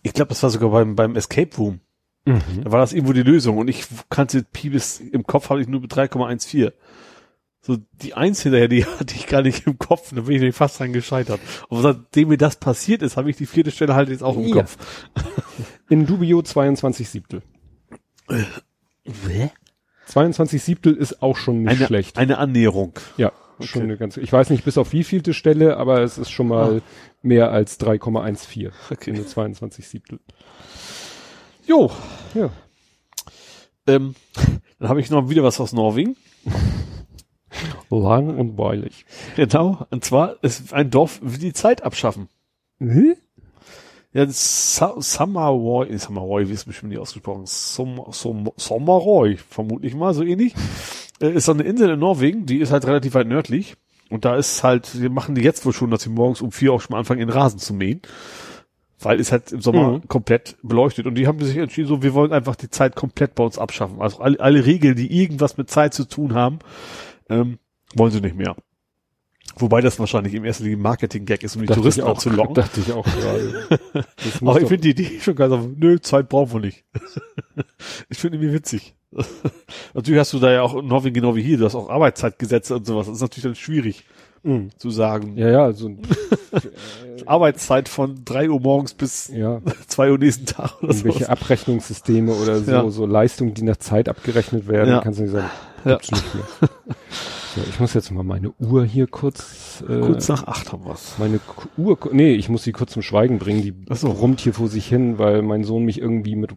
Ich 0.03 0.13
glaube, 0.13 0.29
das 0.29 0.43
war 0.43 0.49
sogar 0.49 0.69
beim, 0.69 0.95
beim 0.95 1.15
Escape 1.15 1.55
Room. 1.57 1.79
Mhm. 2.25 2.63
Da 2.63 2.71
war 2.71 2.79
das 2.79 2.93
irgendwo 2.93 3.13
die 3.13 3.23
Lösung 3.23 3.57
und 3.57 3.69
ich 3.69 3.85
kannte 4.09 4.43
Pi 4.43 4.69
bis 4.69 4.99
im 4.99 5.25
Kopf 5.25 5.49
hatte 5.49 5.61
ich 5.61 5.67
nur 5.67 5.81
mit 5.81 5.93
3,14. 5.93 6.73
So 7.61 7.77
die 8.01 8.13
Eins 8.13 8.41
hinterher, 8.41 8.67
die 8.67 8.85
hatte 8.99 9.15
ich 9.15 9.27
gar 9.27 9.41
nicht 9.41 9.65
im 9.65 9.77
Kopf, 9.77 10.13
da 10.13 10.21
bin 10.21 10.41
ich 10.41 10.55
fast 10.55 10.79
dran 10.79 10.93
gescheitert. 10.93 11.39
Und 11.69 11.81
seitdem 11.81 12.29
mir 12.29 12.37
das 12.37 12.57
passiert 12.57 13.01
ist, 13.01 13.17
habe 13.17 13.29
ich 13.29 13.37
die 13.37 13.45
vierte 13.45 13.71
Stelle 13.71 13.95
halt 13.95 14.09
jetzt 14.09 14.23
auch 14.23 14.35
im 14.35 14.47
Ja. 14.47 14.55
Kopf. 14.55 14.77
In 15.89 16.05
Dubio 16.05 16.41
22 16.41 17.09
Siebtel. 17.09 17.41
22 20.07 20.61
Siebtel 20.63 20.93
ist 20.95 21.21
auch 21.21 21.37
schon 21.37 21.63
nicht 21.63 21.77
Eine, 21.77 21.85
schlecht. 21.87 22.17
eine 22.17 22.37
Annäherung. 22.37 22.93
ja, 23.17 23.31
schon 23.59 23.83
eine 23.83 23.97
ganze, 23.97 24.21
ich 24.21 24.31
weiß 24.31 24.49
nicht 24.49 24.63
bis 24.65 24.77
auf 24.77 24.93
wie 24.93 25.03
vielte 25.03 25.33
Stelle, 25.33 25.77
aber 25.77 26.01
es 26.01 26.17
ist 26.17 26.29
schon 26.29 26.47
mal 26.47 26.81
mehr 27.21 27.51
als 27.51 27.79
3,14. 27.79 28.71
Okay. 28.91 29.09
In 29.11 29.25
22 29.27 29.87
Siebtel. 29.87 30.19
Jo, 31.65 31.91
Ja. 32.33 32.49
ähm, 33.87 34.15
dann 34.79 34.89
habe 34.89 34.99
ich 35.01 35.09
noch 35.09 35.29
wieder 35.29 35.43
was 35.43 35.59
aus 35.59 35.73
Norwegen. 35.73 36.15
Lang 37.89 38.37
und 38.37 38.57
weilig. 38.57 39.05
Genau, 39.35 39.85
und 39.89 40.03
zwar 40.05 40.35
ist 40.43 40.73
ein 40.73 40.89
Dorf 40.91 41.19
will 41.23 41.39
die 41.39 41.53
Zeit 41.53 41.83
abschaffen. 41.83 42.27
Hm? 42.79 43.15
Ja, 44.13 44.25
Sa 44.29 44.95
Samaroy, 44.97 45.89
wie 45.89 46.53
ist 46.53 46.65
bestimmt 46.65 46.91
nicht 46.91 46.99
ausgesprochen, 46.99 47.43
Samaroy, 47.45 49.37
vermutlich 49.37 49.95
mal, 49.95 50.13
so 50.13 50.23
ähnlich. 50.23 50.55
Äh, 51.19 51.31
ist 51.33 51.45
so 51.45 51.51
eine 51.51 51.63
Insel 51.63 51.89
in 51.91 51.99
Norwegen, 51.99 52.45
die 52.45 52.57
ist 52.59 52.71
halt 52.71 52.85
relativ 52.85 53.13
weit 53.15 53.27
nördlich. 53.27 53.75
Und 54.09 54.23
da 54.23 54.37
ist 54.37 54.63
halt, 54.63 55.01
wir 55.01 55.09
machen 55.09 55.35
die 55.35 55.41
jetzt 55.41 55.65
wohl 55.65 55.73
schon, 55.73 55.91
dass 55.91 56.03
sie 56.03 56.09
morgens 56.09 56.41
um 56.41 56.51
vier 56.51 56.71
auch 56.73 56.79
schon 56.81 56.93
mal 56.93 56.99
anfangen, 56.99 57.19
den 57.19 57.29
Rasen 57.29 57.59
zu 57.59 57.73
mähen. 57.73 58.01
Weil 58.99 59.19
es 59.19 59.31
halt 59.31 59.51
im 59.51 59.61
Sommer 59.61 59.91
Mhm. 59.91 60.07
komplett 60.07 60.55
beleuchtet. 60.63 61.05
Und 61.05 61.15
die 61.15 61.27
haben 61.27 61.39
sich 61.43 61.57
entschieden, 61.57 61.87
so, 61.87 62.01
wir 62.01 62.13
wollen 62.15 62.31
einfach 62.33 62.55
die 62.55 62.69
Zeit 62.69 62.95
komplett 62.95 63.35
bei 63.35 63.43
uns 63.43 63.59
abschaffen. 63.59 64.01
Also 64.01 64.19
alle, 64.21 64.39
alle 64.39 64.65
Regeln, 64.65 64.95
die 64.95 65.21
irgendwas 65.21 65.57
mit 65.57 65.69
Zeit 65.69 65.93
zu 65.93 66.05
tun 66.05 66.33
haben, 66.33 66.59
ähm, 67.29 67.59
wollen 67.93 68.11
sie 68.11 68.21
nicht 68.21 68.35
mehr. 68.35 68.55
Wobei 69.59 69.81
das 69.81 69.99
wahrscheinlich 69.99 70.33
im 70.33 70.43
ersten 70.45 70.63
Linie 70.63 70.77
Marketing-Gag 70.77 71.43
ist, 71.43 71.55
um 71.55 71.61
die 71.61 71.67
Dachte 71.67 71.81
Touristen 71.81 72.01
auch, 72.03 72.15
anzulocken. 72.15 72.55
Dachte 72.55 72.79
ich 72.79 72.91
auch 72.93 73.05
gerade. 73.05 73.79
Aber 74.41 74.61
ich 74.61 74.67
finde 74.67 74.81
die 74.81 74.89
Idee 74.91 75.19
schon 75.19 75.35
geil. 75.35 75.51
Also, 75.51 75.71
Nö, 75.75 75.99
Zeit 75.99 76.29
brauchen 76.29 76.53
wir 76.53 76.59
nicht. 76.61 76.83
ich 78.09 78.17
finde 78.17 78.37
irgendwie 78.37 78.53
witzig. 78.53 78.95
natürlich 79.93 80.19
hast 80.19 80.33
du 80.33 80.39
da 80.39 80.51
ja 80.51 80.61
auch 80.61 80.75
in 80.75 80.87
Norwegen 80.87 81.13
genau 81.15 81.35
wie 81.35 81.41
hier, 81.41 81.57
du 81.57 81.65
hast 81.65 81.75
auch 81.75 81.89
Arbeitszeitgesetze 81.89 82.75
und 82.75 82.85
sowas. 82.85 83.07
Das 83.07 83.15
ist 83.15 83.21
natürlich 83.21 83.43
dann 83.43 83.55
schwierig 83.55 84.03
Mhm. 84.43 84.69
zu 84.77 84.91
sagen. 84.91 85.35
Ja, 85.35 85.49
ja, 85.49 85.73
so 85.73 85.87
ein, 85.89 86.01
Arbeitszeit 87.25 87.89
von 87.89 88.23
drei 88.23 88.49
Uhr 88.49 88.59
morgens 88.61 88.93
bis 88.93 89.29
ja, 89.33 89.61
zwei 89.87 90.11
Uhr 90.11 90.17
nächsten 90.19 90.45
Tag 90.45 90.77
oder 90.81 90.91
irgendwelche 90.91 91.25
so. 91.25 91.31
Abrechnungssysteme 91.31 92.31
oder 92.31 92.59
so, 92.59 92.71
Ja. 92.71 92.89
so 92.89 93.05
Leistungen, 93.07 93.55
die 93.55 93.63
nach 93.63 93.77
Zeit 93.77 94.07
abgerechnet 94.07 94.67
werden, 94.67 94.89
Ja. 94.91 95.01
kannst 95.01 95.19
du 95.19 95.23
nicht 95.23 95.31
sagen, 95.33 95.49
Ja. 95.85 95.91
gibt's 95.93 96.11
nicht 96.11 96.35
mehr. 96.35 96.69
So, 97.57 97.69
ich 97.69 97.79
muss 97.79 97.93
jetzt 97.93 98.11
mal 98.11 98.23
meine 98.23 98.51
Uhr 98.59 98.85
hier 98.85 99.07
kurz, 99.07 99.83
äh, 99.87 99.99
Kurz 100.01 100.27
nach 100.29 100.45
acht 100.47 100.71
haben 100.71 100.85
wir's. 100.85 101.15
meine 101.17 101.39
K- 101.39 101.67
Uhr, 101.77 101.97
nee, 102.11 102.33
ich 102.33 102.49
muss 102.49 102.63
sie 102.63 102.71
kurz 102.71 102.91
zum 102.93 103.01
Schweigen 103.01 103.39
bringen, 103.39 103.61
die 103.61 103.73
Ach 103.89 103.95
so. 103.97 104.13
brummt 104.13 104.39
hier 104.41 104.53
vor 104.53 104.67
sich 104.67 104.87
hin, 104.87 105.17
weil 105.19 105.41
mein 105.41 105.63
Sohn 105.63 105.83
mich 105.83 105.99
irgendwie 105.99 106.35
mit 106.35 106.51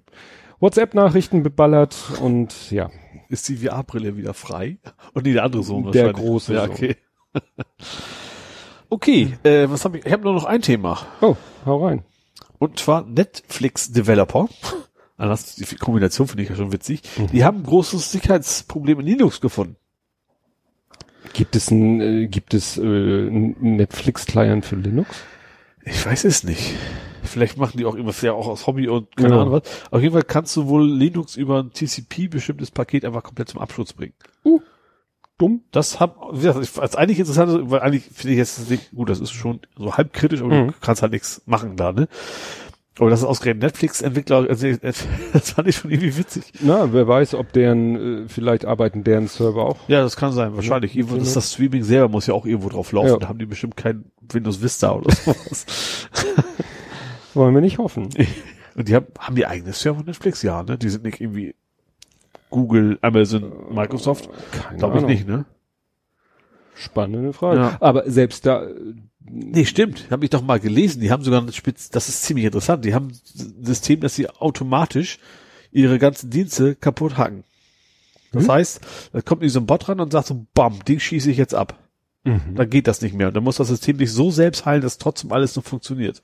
WhatsApp-Nachrichten 0.60 1.42
beballert 1.42 1.96
und 2.20 2.70
ja, 2.70 2.90
Ist 3.28 3.48
die 3.48 3.56
VR-Brille 3.56 4.16
wieder 4.16 4.34
frei? 4.34 4.78
Und 5.14 5.24
nee, 5.26 5.32
der 5.32 5.44
andere 5.44 5.62
Sohn 5.62 5.90
Der 5.92 6.12
große 6.12 6.52
Ja, 6.54 6.66
Sohn. 6.66 6.70
okay. 6.74 6.96
okay, 8.88 9.38
äh, 9.44 9.68
was 9.70 9.84
habe 9.84 9.98
ich? 9.98 10.06
Ich 10.06 10.12
habe 10.12 10.24
nur 10.24 10.34
noch 10.34 10.44
ein 10.44 10.62
Thema. 10.62 10.98
oh, 11.20 11.36
hau 11.64 11.86
rein. 11.86 12.04
Und 12.58 12.78
zwar 12.78 13.04
Netflix-Developer. 13.06 14.48
Das, 15.16 15.54
die 15.56 15.76
Kombination 15.76 16.26
finde 16.28 16.42
ich 16.42 16.48
ja 16.50 16.56
schon 16.56 16.72
witzig. 16.72 17.02
Mhm. 17.16 17.26
Die 17.28 17.44
haben 17.44 17.58
ein 17.58 17.62
großes 17.64 18.12
Sicherheitsproblem 18.12 19.00
in 19.00 19.06
Linux 19.06 19.40
gefunden. 19.40 19.76
Gibt 21.32 21.56
es 21.56 21.70
ein, 21.70 22.00
äh, 22.00 22.26
gibt 22.28 22.54
es 22.54 22.76
äh, 22.76 22.82
ein 22.82 23.56
Netflix-Client 23.60 24.64
für 24.64 24.76
Linux? 24.76 25.16
Ich 25.84 26.04
weiß 26.04 26.24
es 26.24 26.44
nicht. 26.44 26.74
Vielleicht 27.22 27.56
machen 27.58 27.78
die 27.78 27.84
auch 27.84 27.94
irgendwas 27.94 28.20
ja 28.22 28.32
auch 28.32 28.48
aus 28.48 28.66
Hobby 28.66 28.88
und 28.88 29.14
keine 29.16 29.34
Ja. 29.34 29.40
Ahnung 29.42 29.52
was. 29.54 29.62
Auf 29.90 30.00
jeden 30.02 30.12
Fall 30.12 30.22
kannst 30.24 30.56
du 30.56 30.66
wohl 30.66 30.88
Linux 30.90 31.36
über 31.36 31.60
ein 31.62 31.72
TCP 31.72 32.28
bestimmtes 32.28 32.70
Paket 32.70 33.04
einfach 33.04 33.22
komplett 33.22 33.48
zum 33.50 33.60
Absturz 33.60 33.92
bringen. 33.92 34.14
Dumm. 35.38 35.62
Das 35.70 36.00
hab, 36.00 36.18
als 36.78 36.96
eigentlich 36.96 37.18
interessant, 37.18 37.70
weil 37.70 37.80
eigentlich 37.80 38.04
finde 38.12 38.32
ich 38.32 38.38
jetzt 38.38 38.68
nicht, 38.68 38.90
gut, 38.90 39.08
das 39.08 39.20
ist 39.20 39.30
schon 39.32 39.60
so 39.76 39.94
halb 39.96 40.12
kritisch, 40.12 40.42
aber 40.42 40.54
Mhm. 40.54 40.66
du 40.68 40.74
kannst 40.82 41.00
halt 41.00 41.12
nichts 41.12 41.40
machen 41.46 41.76
da, 41.76 41.92
ne? 41.92 42.08
Aber 43.00 43.08
das 43.08 43.20
ist 43.20 43.26
ausgerechnet 43.26 43.62
Netflix-Entwickler, 43.62 44.46
also, 44.46 44.66
das 45.32 45.50
fand 45.52 45.68
ich 45.68 45.76
schon 45.76 45.90
irgendwie 45.90 46.18
witzig. 46.18 46.52
Na, 46.60 46.92
wer 46.92 47.08
weiß, 47.08 47.34
ob 47.34 47.50
deren, 47.50 48.24
äh, 48.24 48.28
vielleicht 48.28 48.66
arbeiten 48.66 49.04
deren 49.04 49.26
Server 49.26 49.64
auch. 49.64 49.88
Ja, 49.88 50.02
das 50.02 50.16
kann 50.16 50.32
sein, 50.32 50.54
wahrscheinlich. 50.54 50.94
Irgendwo, 50.94 51.16
das, 51.16 51.32
das 51.32 51.54
Streaming 51.54 51.82
selber 51.82 52.10
muss 52.10 52.26
ja 52.26 52.34
auch 52.34 52.44
irgendwo 52.44 52.68
drauf 52.68 52.92
laufen. 52.92 53.08
Ja. 53.08 53.16
Da 53.16 53.28
haben 53.28 53.38
die 53.38 53.46
bestimmt 53.46 53.74
kein 53.74 54.04
Windows 54.20 54.62
Vista 54.62 54.92
oder 54.92 55.10
sowas. 55.12 56.08
Wollen 57.34 57.54
wir 57.54 57.62
nicht 57.62 57.78
hoffen. 57.78 58.10
Und 58.74 58.88
die 58.88 58.94
haben, 58.94 59.06
haben 59.18 59.34
die 59.34 59.46
eigene 59.46 59.72
Server 59.72 60.02
Netflix? 60.02 60.42
Ja, 60.42 60.62
ne? 60.62 60.76
Die 60.76 60.90
sind 60.90 61.04
nicht 61.04 61.22
irgendwie 61.22 61.54
Google, 62.50 62.98
Amazon, 63.00 63.50
Microsoft? 63.70 64.28
Keine 64.52 64.76
Glaube 64.76 64.98
ich 64.98 65.04
Ahnung. 65.04 65.10
nicht, 65.10 65.26
ne? 65.26 65.46
Spannende 66.74 67.32
Frage. 67.32 67.60
Ja. 67.60 67.76
Aber 67.80 68.10
selbst 68.10 68.44
da, 68.44 68.64
äh, 68.64 68.74
Nee, 69.22 69.64
stimmt. 69.64 70.10
Habe 70.10 70.24
ich 70.24 70.30
doch 70.30 70.42
mal 70.42 70.60
gelesen. 70.60 71.00
Die 71.00 71.10
haben 71.10 71.22
sogar 71.22 71.42
ein 71.42 71.52
Spitz, 71.52 71.90
das 71.90 72.08
ist 72.08 72.22
ziemlich 72.24 72.46
interessant. 72.46 72.84
Die 72.84 72.94
haben 72.94 73.08
ein 73.08 73.64
System, 73.64 74.00
dass 74.00 74.14
sie 74.14 74.28
automatisch 74.28 75.18
ihre 75.70 75.98
ganzen 75.98 76.30
Dienste 76.30 76.74
kaputt 76.74 77.16
hacken. 77.16 77.44
Das 78.32 78.44
Mhm. 78.46 78.52
heißt, 78.52 78.80
da 79.12 79.20
kommt 79.20 79.48
so 79.50 79.60
ein 79.60 79.66
Bot 79.66 79.88
ran 79.88 80.00
und 80.00 80.12
sagt 80.12 80.28
so, 80.28 80.46
bam, 80.54 80.84
Ding 80.84 81.00
schieße 81.00 81.30
ich 81.30 81.36
jetzt 81.36 81.54
ab. 81.54 81.78
mhm. 82.24 82.54
Dann 82.54 82.68
geht 82.70 82.86
das 82.86 83.02
nicht 83.02 83.14
mehr. 83.14 83.28
Und 83.28 83.34
dann 83.36 83.44
muss 83.44 83.56
das 83.56 83.68
System 83.68 83.98
sich 83.98 84.12
so 84.12 84.30
selbst 84.30 84.64
heilen, 84.66 84.82
dass 84.82 84.98
trotzdem 84.98 85.32
alles 85.32 85.56
noch 85.56 85.64
funktioniert. 85.64 86.20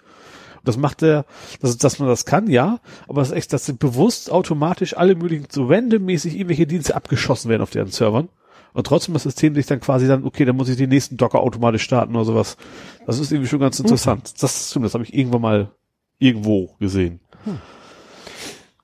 Und 0.57 0.69
das 0.69 0.77
macht 0.77 1.03
der, 1.03 1.25
dass, 1.61 1.77
dass 1.79 1.99
man 1.99 2.09
das 2.09 2.25
kann, 2.27 2.49
ja, 2.51 2.81
aber 3.09 3.21
das 3.21 3.29
ist 3.29 3.37
echt, 3.37 3.53
dass 3.53 3.71
bewusst 3.73 4.31
automatisch 4.31 4.97
alle 4.97 5.15
möglichen, 5.15 5.47
so 5.51 5.67
randommäßig 5.67 6.35
irgendwelche 6.35 6.67
Dienste 6.67 6.95
abgeschossen 6.97 7.49
werden 7.51 7.63
auf 7.63 7.71
deren 7.71 7.91
Servern. 7.91 8.29
Und 8.77 8.87
trotzdem 8.87 9.15
das 9.15 9.23
System 9.23 9.55
sich 9.55 9.65
dann 9.65 9.81
quasi 9.81 10.07
dann, 10.07 10.25
okay, 10.25 10.45
dann 10.45 10.55
muss 10.55 10.69
ich 10.69 10.77
den 10.77 10.91
nächsten 10.91 11.17
Docker 11.17 11.41
automatisch 11.41 11.83
starten 11.83 12.15
oder 12.15 12.27
sowas. 12.27 12.59
Das 13.07 13.19
ist 13.19 13.33
irgendwie 13.33 13.49
schon 13.49 13.59
ganz 13.61 13.81
interessant. 13.81 14.35
Das 14.43 14.69
stimmt, 14.71 14.85
das 14.85 14.93
habe 14.93 15.03
ich 15.03 15.15
irgendwann 15.15 15.41
mal 15.41 15.71
irgendwo 16.19 16.77
gesehen. 16.79 17.21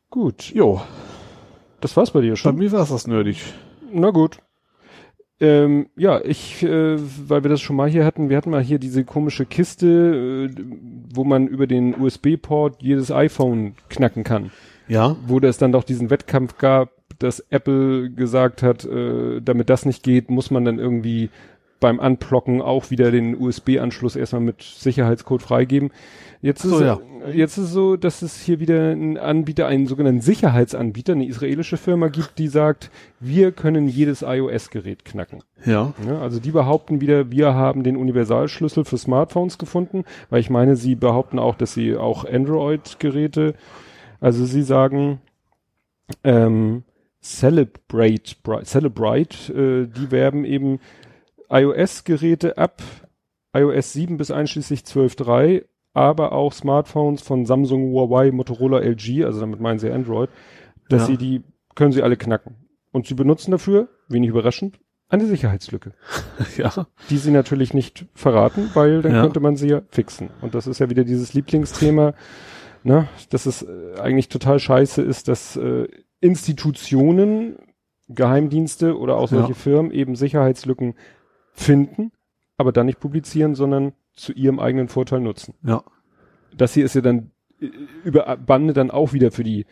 gut. 0.09 0.51
Jo, 0.55 0.81
Das 1.83 1.95
war's 1.97 2.11
bei 2.13 2.23
dir 2.23 2.31
bei 2.31 2.37
schon. 2.37 2.57
mir 2.57 2.73
war 2.73 2.83
es 2.85 2.89
das 2.89 3.07
nerdig. 3.07 3.43
Na 3.93 4.11
gut. 4.11 4.39
Ähm, 5.41 5.89
ja, 5.97 6.21
ich, 6.25 6.63
äh, 6.63 6.97
weil 7.29 7.43
wir 7.43 7.51
das 7.51 7.61
schon 7.61 7.77
mal 7.77 7.91
hier 7.91 8.07
hatten, 8.07 8.31
wir 8.31 8.37
hatten 8.39 8.51
mal 8.51 8.63
hier 8.63 8.79
diese 8.79 9.05
komische 9.05 9.45
Kiste, 9.45 10.49
äh, 10.51 10.63
wo 11.13 11.25
man 11.25 11.49
über 11.49 11.67
den 11.67 12.01
USB-Port 12.01 12.83
jedes 12.83 13.11
iPhone 13.11 13.75
knacken 13.91 14.25
kann. 14.25 14.53
Ja. 14.89 15.17
wo 15.27 15.39
es 15.39 15.59
dann 15.59 15.73
doch 15.73 15.85
diesen 15.85 16.11
Wettkampf 16.11 16.59
gab, 16.59 16.91
dass 17.23 17.41
Apple 17.51 18.11
gesagt 18.11 18.63
hat, 18.63 18.85
äh, 18.85 19.41
damit 19.41 19.71
das 19.71 19.87
nicht 19.87 20.03
geht, 20.03 20.31
muss 20.31 20.51
man 20.51 20.65
dann 20.65 20.79
irgendwie 20.79 21.31
beim 21.81 21.99
Anplocken 21.99 22.63
auch 22.63 22.91
wieder 22.91 23.11
den 23.11 23.37
USB-Anschluss 23.37 24.15
erstmal 24.15 24.41
mit 24.43 24.63
Sicherheitscode 24.63 25.43
freigeben. 25.43 25.91
Jetzt 26.41 26.65
ist, 26.65 26.71
So, 26.71 26.77
es- 26.77 26.83
ja. 26.83 27.01
jetzt 27.33 27.59
ist 27.59 27.73
so, 27.73 27.97
dass 27.97 28.23
es 28.23 28.41
hier 28.41 28.61
wieder 28.61 28.91
einen 28.91 29.19
Anbieter, 29.19 29.67
einen 29.67 29.89
sogenannten 29.89 30.21
Sicherheitsanbieter, 30.21 31.15
eine 31.15 31.27
israelische 31.27 31.77
Firma 31.77 32.07
gibt, 32.07 32.39
die 32.39 32.47
sagt, 32.47 32.91
wir 33.19 33.51
können 33.51 33.89
jedes 33.89 34.23
iOS-Gerät 34.23 35.05
knacken. 35.05 35.43
Ja. 35.65 35.93
Ja, 36.07 36.21
also 36.21 36.39
die 36.39 36.53
behaupten 36.53 37.01
wieder, 37.01 37.33
wir 37.33 37.55
haben 37.55 37.83
den 37.83 37.97
Universalschlüssel 37.97 38.85
für 38.85 38.99
Smartphones 38.99 39.59
gefunden, 39.59 40.05
weil 40.31 40.39
ich 40.41 40.51
meine, 40.51 40.77
sie 40.77 40.95
behaupten 40.95 41.41
auch, 41.41 41.57
dass 41.57 41.75
sie 41.75 41.97
auch 41.97 42.25
Android-Geräte, 42.25 43.55
also 44.21 44.45
sie 44.45 44.63
sagen, 44.63 45.21
ähm, 46.25 46.85
Celebrate, 47.23 48.35
Celebrate, 48.65 49.53
äh, 49.53 49.87
die 49.87 50.11
werben 50.11 50.45
eben 50.45 50.81
iOS-Geräte 51.51 52.59
ab 52.59 52.83
iOS 53.55 53.93
7 53.93 54.17
bis 54.17 54.31
einschließlich 54.31 54.81
12.3, 54.83 55.65
aber 55.95 56.33
auch 56.33 56.53
Smartphones 56.53 57.23
von 57.23 57.45
Samsung, 57.45 57.93
Huawei, 57.93 58.31
Motorola, 58.31 58.81
LG, 58.81 59.25
also 59.25 59.41
damit 59.41 59.61
meinen 59.61 59.79
sie 59.79 59.91
Android, 59.91 60.31
dass 60.89 61.03
Ja. 61.03 61.07
sie 61.09 61.17
die, 61.19 61.43
können 61.75 61.93
sie 61.93 62.03
alle 62.03 62.17
knacken. 62.17 62.57
Und 62.93 63.07
sie 63.07 63.15
benutzen 63.15 63.51
dafür, 63.51 63.89
wenig 64.09 64.31
überraschend, 64.31 64.79
eine 65.09 65.27
Sicherheitslücke 65.27 65.93
Ja. 66.57 66.87
die 67.11 67.19
sie 67.19 67.31
natürlich 67.31 67.75
nicht 67.75 68.07
verraten, 68.15 68.71
weil 68.75 69.03
dann 69.03 69.13
Ja. 69.15 69.23
könnte 69.23 69.41
man 69.41 69.57
sie 69.57 69.69
ja 69.69 69.83
fixen. 69.91 70.31
Und 70.41 70.55
das 70.55 70.67
ist 70.67 70.79
ja 70.79 70.89
wieder 70.89 71.05
dieses 71.05 71.35
Lieblingsthema, 71.35 72.15
ne, 72.85 73.09
dass 73.31 73.47
es 73.47 73.63
äh, 73.63 74.01
eigentlich 74.01 74.29
total 74.29 74.59
scheiße 74.59 75.03
ist, 75.03 75.29
dass 75.29 75.57
äh, 75.57 75.89
Institutionen, 76.21 77.57
Geheimdienste 78.09 78.99
oder 78.99 79.17
auch 79.17 79.29
solche 79.29 79.51
Ja. 79.51 79.55
Firmen 79.55 79.91
eben 79.91 80.17
Sicherheitslücken 80.17 80.95
finden, 81.53 82.13
aber 82.57 82.73
dann 82.73 82.87
nicht 82.87 83.01
publizieren, 83.01 83.55
sondern 83.55 83.93
zu 84.15 84.33
ihrem 84.33 84.59
eigenen 84.61 84.89
Vorteil 84.89 85.21
nutzen. 85.21 85.55
Ja. 85.65 85.83
Das 86.57 86.75
hier 86.75 86.85
ist 86.85 86.95
ja 86.95 87.01
dann 87.01 87.31
äh, 87.61 87.71
über 88.05 88.37
Bande 88.37 88.73
dann 88.75 88.91
auch 88.91 89.13
wieder 89.13 89.31
für 89.31 89.45
die 89.45 89.67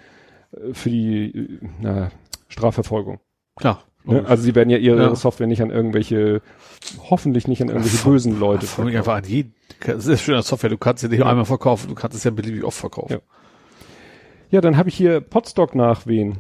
äh, 0.53 0.73
für 0.73 0.91
die 0.91 1.25
äh, 1.37 1.59
na, 1.81 2.11
Strafverfolgung. 2.49 3.21
Klar. 3.57 3.85
Ne? 4.05 4.25
Also 4.27 4.43
sie 4.43 4.55
werden 4.55 4.71
ja 4.71 4.79
ihre 4.79 5.03
Ja. 5.03 5.15
Software 5.15 5.47
nicht 5.47 5.63
an 5.63 5.71
irgendwelche, 5.71 6.41
hoffentlich 7.11 7.47
nicht 7.49 7.61
an 7.63 7.69
irgendwelche 7.69 8.05
bösen 8.05 8.39
Leute 8.41 8.67
allem 8.79 8.97
einfach 8.97 9.17
an 9.17 9.25
jeden. 9.25 9.55
Das 9.87 10.07
ist 10.07 10.21
schön 10.23 10.35
an 10.37 10.43
Software. 10.43 10.71
Du 10.71 10.79
kannst 10.79 11.03
sie 11.03 11.09
nicht 11.09 11.23
einmal 11.23 11.45
verkaufen. 11.45 11.89
Du 11.89 11.95
kannst 11.95 12.17
es 12.17 12.25
ja 12.25 12.31
beliebig 12.31 12.65
oft 12.65 12.79
verkaufen. 12.79 13.13
Ja. 13.13 13.19
Ja, 14.51 14.61
dann 14.61 14.77
habe 14.77 14.89
ich 14.89 14.97
hier 14.97 15.21
Podstock 15.21 15.75
nachwehen. 15.75 16.39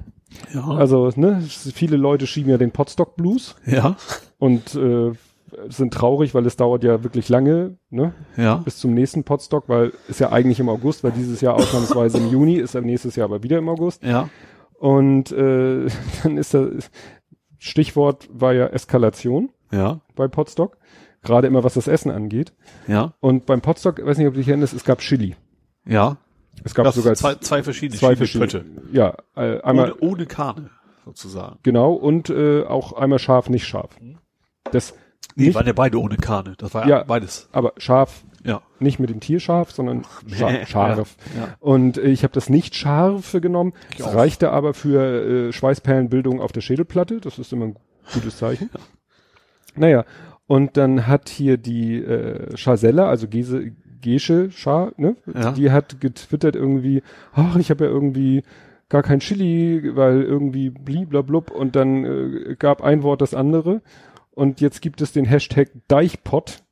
Ja. 0.52 0.66
Also, 0.66 1.10
ne, 1.16 1.42
viele 1.74 1.96
Leute 1.96 2.26
schieben 2.26 2.50
ja 2.50 2.58
den 2.58 2.70
Podstock 2.72 3.16
Blues 3.16 3.56
ja. 3.66 3.96
und 4.38 4.74
äh, 4.74 5.12
sind 5.68 5.92
traurig, 5.94 6.34
weil 6.34 6.46
es 6.46 6.56
dauert 6.56 6.82
ja 6.84 7.02
wirklich 7.04 7.28
lange, 7.28 7.76
ne, 7.90 8.14
Ja. 8.36 8.56
bis 8.56 8.78
zum 8.78 8.94
nächsten 8.94 9.24
Podstock, 9.24 9.68
weil 9.68 9.92
ist 10.08 10.20
ja 10.20 10.30
eigentlich 10.32 10.60
im 10.60 10.68
August, 10.68 11.02
weil 11.04 11.12
dieses 11.12 11.40
Jahr 11.40 11.54
ausnahmsweise 11.54 12.18
im 12.18 12.30
Juni, 12.30 12.56
ist 12.56 12.74
ja 12.74 12.80
nächstes 12.80 13.16
Jahr 13.16 13.26
aber 13.26 13.42
wieder 13.42 13.58
im 13.58 13.68
August. 13.68 14.02
Ja. 14.02 14.28
Und 14.78 15.30
äh, 15.32 15.86
dann 16.22 16.36
ist 16.36 16.54
das 16.54 16.90
Stichwort 17.60 18.28
war 18.32 18.52
ja 18.54 18.66
Eskalation 18.68 19.50
Ja. 19.70 20.00
bei 20.16 20.26
Podstock, 20.28 20.78
gerade 21.22 21.46
immer 21.46 21.62
was 21.62 21.74
das 21.74 21.86
Essen 21.88 22.10
angeht. 22.10 22.52
Ja. 22.88 23.12
Und 23.20 23.44
beim 23.46 23.60
Podstock, 23.60 23.98
ich 23.98 24.06
weiß 24.06 24.16
nicht, 24.18 24.26
ob 24.26 24.32
du 24.34 24.40
dich 24.40 24.48
erinnerst, 24.48 24.72
es 24.72 24.84
gab 24.84 24.98
Chili. 25.00 25.36
Ja. 25.84 26.16
Es 26.64 26.74
gab 26.74 26.84
Das 26.86 26.94
sogar 26.96 27.14
zwei, 27.14 27.34
zwei 27.36 27.62
verschiedene 27.62 27.98
zwei 28.00 28.16
verschiedene 28.16 28.50
verschiedene. 28.50 28.82
Ja, 28.92 29.14
äh, 29.36 29.60
einmal 29.60 29.92
Ohne, 29.92 30.00
ohne 30.12 30.26
Karne, 30.26 30.70
sozusagen. 31.04 31.58
genau 31.62 31.92
und 31.92 32.30
äh, 32.30 32.64
auch 32.64 32.94
einmal 32.94 33.18
scharf, 33.18 33.48
nicht 33.50 33.66
scharf. 33.66 33.96
Das 34.72 34.94
Nee, 35.36 35.46
Nicht- 35.46 35.54
waren 35.54 35.66
ja 35.66 35.72
beide 35.74 35.98
ohne 36.00 36.16
Karne. 36.16 36.54
Das 36.58 36.74
war 36.74 36.82
Ja. 36.88 36.98
ja 36.98 37.04
beides. 37.04 37.48
aber 37.52 37.72
scharf 37.76 38.24
Ja. 38.44 38.62
nicht 38.78 38.98
mit 38.98 39.10
dem 39.10 39.20
Tier 39.20 39.40
scharf, 39.40 39.70
sondern 39.72 40.04
scha 40.26 40.66
scharf. 40.66 41.16
Ja, 41.34 41.40
ja. 41.40 41.56
Und 41.60 41.98
äh, 41.98 42.08
ich 42.08 42.22
habe 42.22 42.32
das 42.32 42.48
nicht 42.48 42.74
scharfe 42.74 43.40
genommen. 43.40 43.72
Ich 43.94 44.02
auch. 44.02 44.14
reichte 44.14 44.50
aber 44.50 44.74
für 44.74 45.48
äh, 45.48 45.52
Schweißperlenbildung 45.52 46.40
auf 46.40 46.52
der 46.52 46.60
Schädelplatte. 46.62 47.20
Das 47.20 47.38
ist 47.38 47.52
immer 47.52 47.66
ein 47.66 47.76
gutes 48.14 48.38
Zeichen. 48.38 48.70
Naja, 49.76 50.04
und 50.46 50.76
dann 50.76 51.06
hat 51.06 51.28
hier 51.28 51.58
die 51.58 52.02
äh, 52.02 52.56
Chazella, 52.56 53.08
also 53.08 53.28
Gese, 53.28 53.72
Gesche 54.00 54.50
Schar, 54.50 54.92
ne? 54.96 55.16
Ja. 55.32 55.52
Die 55.52 55.70
hat 55.70 56.00
getwittert 56.00 56.56
irgendwie, 56.56 57.02
ach, 57.32 57.56
ich 57.56 57.70
habe 57.70 57.84
ja 57.84 57.90
irgendwie 57.90 58.42
gar 58.88 59.02
kein 59.02 59.20
Chili, 59.20 59.94
weil 59.94 60.22
irgendwie 60.22 60.70
bliblablub 60.70 61.50
und 61.50 61.76
dann 61.76 62.04
äh, 62.04 62.56
gab 62.58 62.82
ein 62.82 63.02
Wort 63.02 63.20
das 63.20 63.34
andere. 63.34 63.82
Und 64.32 64.60
jetzt 64.60 64.82
gibt 64.82 65.00
es 65.00 65.12
den 65.12 65.24
Hashtag 65.24 65.70
Deichpott. 65.88 66.62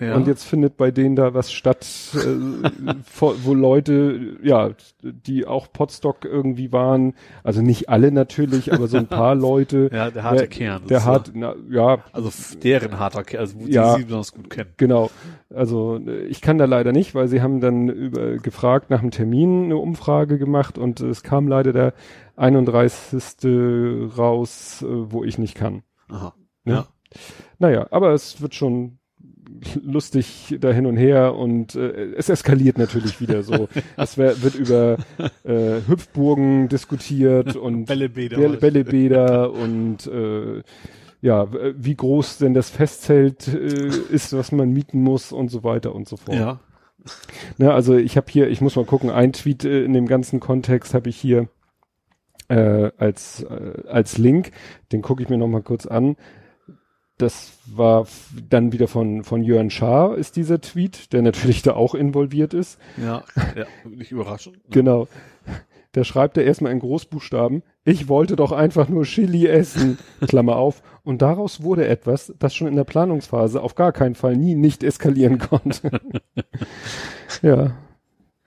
Ja. 0.00 0.16
Und 0.16 0.26
jetzt 0.26 0.44
findet 0.44 0.76
bei 0.76 0.90
denen 0.90 1.14
da 1.14 1.32
was 1.34 1.52
statt, 1.52 1.86
äh, 2.14 2.18
wo 3.18 3.54
Leute, 3.54 4.36
ja, 4.42 4.70
die 5.02 5.46
auch 5.46 5.72
Potstock 5.72 6.24
irgendwie 6.24 6.72
waren, 6.72 7.14
also 7.44 7.62
nicht 7.62 7.88
alle 7.88 8.10
natürlich, 8.10 8.72
aber 8.72 8.88
so 8.88 8.96
ein 8.96 9.06
paar 9.06 9.34
Leute. 9.36 9.90
Ja, 9.92 10.10
der 10.10 10.24
harte 10.24 10.38
der, 10.38 10.46
Kern, 10.48 10.86
Der 10.88 11.04
hart, 11.04 11.30
na, 11.34 11.54
ja, 11.70 11.98
also 12.12 12.30
deren 12.58 12.98
harter 12.98 13.22
Kern, 13.22 13.40
also 13.40 13.60
wo 13.60 13.66
Ja. 13.66 13.94
die 13.94 14.00
sie 14.00 14.04
besonders 14.06 14.32
gut 14.32 14.50
kennen. 14.50 14.70
genau. 14.76 15.10
Also 15.54 15.98
äh, 16.04 16.24
ich 16.24 16.40
kann 16.40 16.58
da 16.58 16.64
leider 16.64 16.92
nicht, 16.92 17.14
weil 17.14 17.28
sie 17.28 17.40
haben 17.42 17.60
dann 17.60 17.88
über, 17.88 18.38
gefragt 18.38 18.90
nach 18.90 19.00
dem 19.00 19.10
Termin 19.10 19.64
eine 19.64 19.76
Umfrage 19.76 20.38
gemacht 20.38 20.78
und 20.78 21.00
es 21.00 21.22
kam 21.22 21.46
leider 21.46 21.72
der 21.72 21.94
31. 22.36 23.46
raus, 24.18 24.82
äh, 24.82 24.86
wo 25.12 25.24
ich 25.24 25.38
nicht 25.38 25.54
kann. 25.54 25.82
Aha. 26.08 26.34
Ja. 26.64 26.74
Ja. 26.74 26.86
Naja, 27.58 27.86
aber 27.90 28.12
es 28.12 28.40
wird 28.40 28.54
schon 28.54 28.98
lustig 29.82 30.56
da 30.60 30.70
hin 30.72 30.86
und 30.86 30.96
her 30.96 31.34
und 31.34 31.74
äh, 31.74 32.12
es 32.16 32.28
eskaliert 32.28 32.78
natürlich 32.78 33.20
wieder 33.20 33.42
so. 33.42 33.68
es 33.96 34.18
wär, 34.18 34.42
wird 34.42 34.54
über 34.54 34.98
äh, 35.44 35.80
Hüpfburgen 35.86 36.68
diskutiert 36.68 37.56
und 37.56 37.86
Bällebäder. 37.86 38.36
Bälle, 38.36 38.56
Bällebäder 38.56 39.52
und 39.52 40.06
äh, 40.06 40.62
ja, 41.20 41.48
wie 41.76 41.94
groß 41.94 42.38
denn 42.38 42.52
das 42.52 42.70
Festzelt 42.70 43.46
äh, 43.48 43.88
ist, 44.10 44.32
was 44.32 44.50
man 44.52 44.72
mieten 44.72 45.02
muss 45.02 45.32
und 45.32 45.50
so 45.50 45.62
weiter 45.62 45.94
und 45.94 46.08
so 46.08 46.16
fort. 46.16 46.36
Ja. 46.36 46.60
Ne, 47.58 47.72
also 47.72 47.96
ich 47.96 48.16
habe 48.16 48.26
hier, 48.30 48.48
ich 48.48 48.60
muss 48.60 48.76
mal 48.76 48.84
gucken, 48.84 49.10
ein 49.10 49.32
Tweet 49.32 49.64
äh, 49.64 49.84
in 49.84 49.92
dem 49.92 50.06
ganzen 50.06 50.40
Kontext 50.40 50.94
habe 50.94 51.08
ich 51.08 51.16
hier 51.16 51.48
äh, 52.48 52.90
als 52.96 53.42
äh, 53.42 53.82
als 53.88 54.18
Link, 54.18 54.52
den 54.92 55.02
gucke 55.02 55.22
ich 55.22 55.28
mir 55.28 55.38
noch 55.38 55.48
mal 55.48 55.62
kurz 55.62 55.86
an. 55.86 56.16
Das 57.22 57.52
war 57.66 58.08
dann 58.48 58.72
wieder 58.72 58.88
von 58.88 59.22
von 59.22 59.44
Jörn 59.44 59.70
Schaar 59.70 60.16
ist 60.16 60.34
dieser 60.34 60.60
Tweet, 60.60 61.12
der 61.12 61.22
natürlich 61.22 61.62
da 61.62 61.74
auch 61.74 61.94
involviert 61.94 62.52
ist. 62.52 62.80
Ja. 62.96 63.22
ja. 63.54 63.64
Nicht 63.88 64.10
überraschend. 64.10 64.58
Genau. 64.70 65.06
Da 65.92 66.02
schreibt 66.02 66.36
er 66.36 66.44
erstmal 66.44 66.72
in 66.72 66.80
Großbuchstaben, 66.80 67.62
ich 67.84 68.08
wollte 68.08 68.34
doch 68.34 68.50
einfach 68.50 68.88
nur 68.88 69.04
Chili 69.04 69.46
essen, 69.46 69.98
Klammer 70.26 70.56
auf. 70.56 70.82
Und 71.04 71.22
daraus 71.22 71.62
wurde 71.62 71.86
etwas, 71.86 72.34
das 72.40 72.56
schon 72.56 72.66
in 72.66 72.74
der 72.74 72.84
Planungsphase 72.84 73.62
auf 73.62 73.76
gar 73.76 73.92
keinen 73.92 74.16
Fall 74.16 74.36
nie 74.36 74.56
nicht 74.56 74.82
eskalieren 74.82 75.38
konnte. 75.38 76.00
ja. 77.42 77.76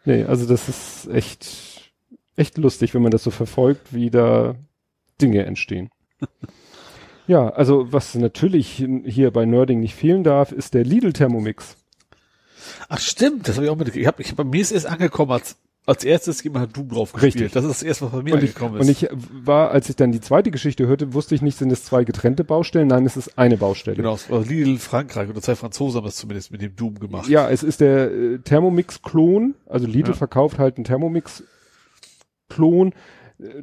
Nee, 0.04 0.24
also 0.26 0.46
das 0.46 0.68
ist 0.68 1.08
echt, 1.14 1.94
echt 2.36 2.58
lustig, 2.58 2.94
wenn 2.94 3.04
man 3.04 3.12
das 3.12 3.24
so 3.24 3.32
verfolgt, 3.32 3.94
wie 3.94 4.10
da 4.10 4.56
Dinge 5.22 5.46
entstehen. 5.46 5.92
Ja, 7.28 7.50
also 7.50 7.92
was 7.92 8.16
natürlich 8.16 8.86
hier 9.06 9.32
bei 9.32 9.46
Nerding 9.46 9.80
nicht 9.80 9.96
fehlen 9.96 10.24
darf, 10.24 10.52
ist 10.52 10.74
der 10.74 10.84
Lidl 10.84 11.14
Thermomix. 11.14 11.76
Ach 12.90 13.00
stimmt, 13.00 13.48
das 13.48 13.56
habe 13.56 13.66
ich 13.66 13.72
auch 13.72 13.76
mitgekriegt. 13.76 14.02
Ich 14.04 14.08
hab, 14.08 14.20
ich, 14.20 14.36
bei 14.36 14.44
mir 14.44 14.62
ist 14.62 14.72
erst 14.72 14.86
angekommen, 14.88 15.32
als, 15.32 15.56
als 15.88 16.04
erstes 16.04 16.44
jemand 16.44 16.68
hat 16.70 16.78
Doom 16.78 16.90
drauf 16.90 17.14
gespielt. 17.14 17.36
Richtig. 17.36 17.52
Das 17.54 17.64
ist 17.64 17.70
das 17.72 17.84
erste, 17.84 18.06
was 18.06 18.12
bei 18.12 18.24
mir 18.24 18.34
Und 18.34 18.44
ich, 18.44 18.50
angekommen 18.56 18.76
und 18.76 18.82
ist. 18.90 19.04
ich 19.04 19.10
war, 19.44 19.72
als 19.72 19.90
ich 19.90 19.96
dann 19.96 20.12
die 20.12 20.22
zweite 20.22 20.52
Geschichte 20.52 20.88
hörte, 20.88 21.14
wusste 21.14 21.36
ich 21.36 21.42
nicht, 21.42 21.58
sind 21.58 21.72
es 21.72 21.84
zwei 21.84 22.04
getrennte 22.04 22.44
Baustellen? 22.44 22.88
Nein, 22.88 23.06
es 23.06 23.18
ist 23.18 23.38
eine 23.38 23.58
Baustelle. 23.58 23.98
genau, 23.98 24.16
es 24.16 24.30
war 24.30 24.42
Lidl 24.42 24.78
Frankreich 24.78 25.30
oder 25.30 25.42
zwei 25.42 25.56
Franzosen 25.56 25.98
haben 25.98 26.06
das 26.06 26.16
zumindest 26.16 26.52
mit 26.52 26.62
dem 26.62 26.76
Doom 26.76 27.00
gemacht. 27.00 27.28
Ja, 27.30 27.50
es 27.50 27.64
ist 27.64 27.82
der 27.82 28.12
äh, 28.12 28.38
Thermomix-Klon. 28.40 29.56
Also 29.68 29.88
Lidl 29.88 30.10
Ja. 30.12 30.16
verkauft 30.16 30.60
halt 30.60 30.78
einen 30.78 30.86
Thermomix-Klon. 30.86 32.94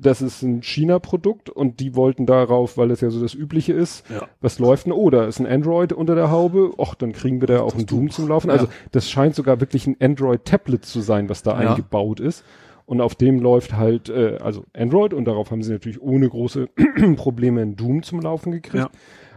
Das 0.00 0.20
ist 0.20 0.42
ein 0.42 0.62
China-Produkt 0.62 1.48
und 1.48 1.80
die 1.80 1.96
wollten 1.96 2.26
darauf, 2.26 2.76
weil 2.76 2.90
es 2.90 3.00
ja 3.00 3.08
so 3.10 3.20
das 3.22 3.32
Übliche 3.34 3.72
ist, 3.72 4.04
Ja. 4.10 4.28
was 4.40 4.58
läuft 4.58 4.84
denn? 4.86 4.92
Oh, 4.92 5.08
da 5.08 5.24
ist 5.24 5.38
ein 5.40 5.46
Android 5.46 5.92
unter 5.94 6.14
der 6.14 6.30
Haube. 6.30 6.72
Och, 6.78 6.94
dann 6.94 7.12
kriegen 7.12 7.40
wir 7.40 7.48
da 7.48 7.60
auch 7.62 7.74
ein 7.74 7.86
Doom 7.86 8.10
zum 8.10 8.28
Laufen. 8.28 8.50
Also 8.50 8.66
Ja. 8.66 8.72
das 8.90 9.10
scheint 9.10 9.34
sogar 9.34 9.60
wirklich 9.60 9.86
ein 9.86 9.96
Android-Tablet 9.98 10.84
zu 10.84 11.00
sein, 11.00 11.28
was 11.30 11.42
da 11.42 11.52
Ja. 11.62 11.70
eingebaut 11.70 12.20
ist. 12.20 12.44
Und 12.84 13.00
auf 13.00 13.14
dem 13.14 13.38
läuft 13.40 13.74
halt, 13.74 14.10
äh, 14.10 14.38
also 14.42 14.64
Android 14.76 15.14
und 15.14 15.24
darauf 15.24 15.50
haben 15.50 15.62
sie 15.62 15.72
natürlich 15.72 16.02
ohne 16.02 16.28
große 16.28 16.68
Probleme 17.16 17.62
ein 17.62 17.76
Doom 17.76 18.02
zum 18.02 18.20
Laufen 18.20 18.52
gekriegt. 18.52 18.90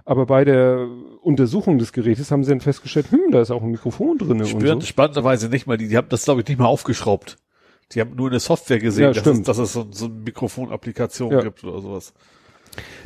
Aber 0.03 0.25
bei 0.25 0.43
der 0.45 0.87
Untersuchung 1.21 1.77
des 1.79 1.93
Gerätes 1.93 2.29
haben 2.31 2.43
sie 2.43 2.49
dann 2.51 2.59
festgestellt, 2.61 3.07
hm, 3.11 3.31
da 3.31 3.41
ist 3.41 3.49
auch 3.51 3.63
ein 3.63 3.71
Mikrofon 3.71 4.17
drin 4.17 4.41
und 4.41 4.47
Spannend, 4.47 4.83
so. 4.83 4.87
Spannenderweise 4.87 5.49
nicht 5.49 5.65
mal, 5.65 5.77
die, 5.77 5.87
die 5.87 5.97
haben 5.97 6.09
das 6.09 6.25
glaube 6.25 6.41
ich 6.41 6.47
nicht 6.47 6.59
mal 6.59 6.65
aufgeschraubt. 6.67 7.37
Die 7.91 8.01
haben 8.01 8.15
nur 8.15 8.29
eine 8.29 8.39
Software 8.39 8.79
gesehen, 8.79 9.05
Ja, 9.05 9.21
dass, 9.21 9.25
es, 9.27 9.41
dass 9.43 9.57
es 9.57 9.73
so, 9.73 9.87
so 9.91 10.05
eine 10.05 10.15
Mikrofonapplikation 10.15 11.31
Ja. 11.31 11.41
gibt 11.41 11.63
oder 11.63 11.81
sowas. 11.81 12.13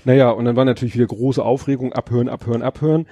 Naja, 0.05 0.31
und 0.31 0.45
dann 0.45 0.55
war 0.55 0.65
natürlich 0.65 0.95
wieder 0.95 1.05
große 1.07 1.43
Aufregung, 1.43 1.93
abhören, 1.93 2.29
abhören, 2.29 2.61
abhören. 2.63 3.07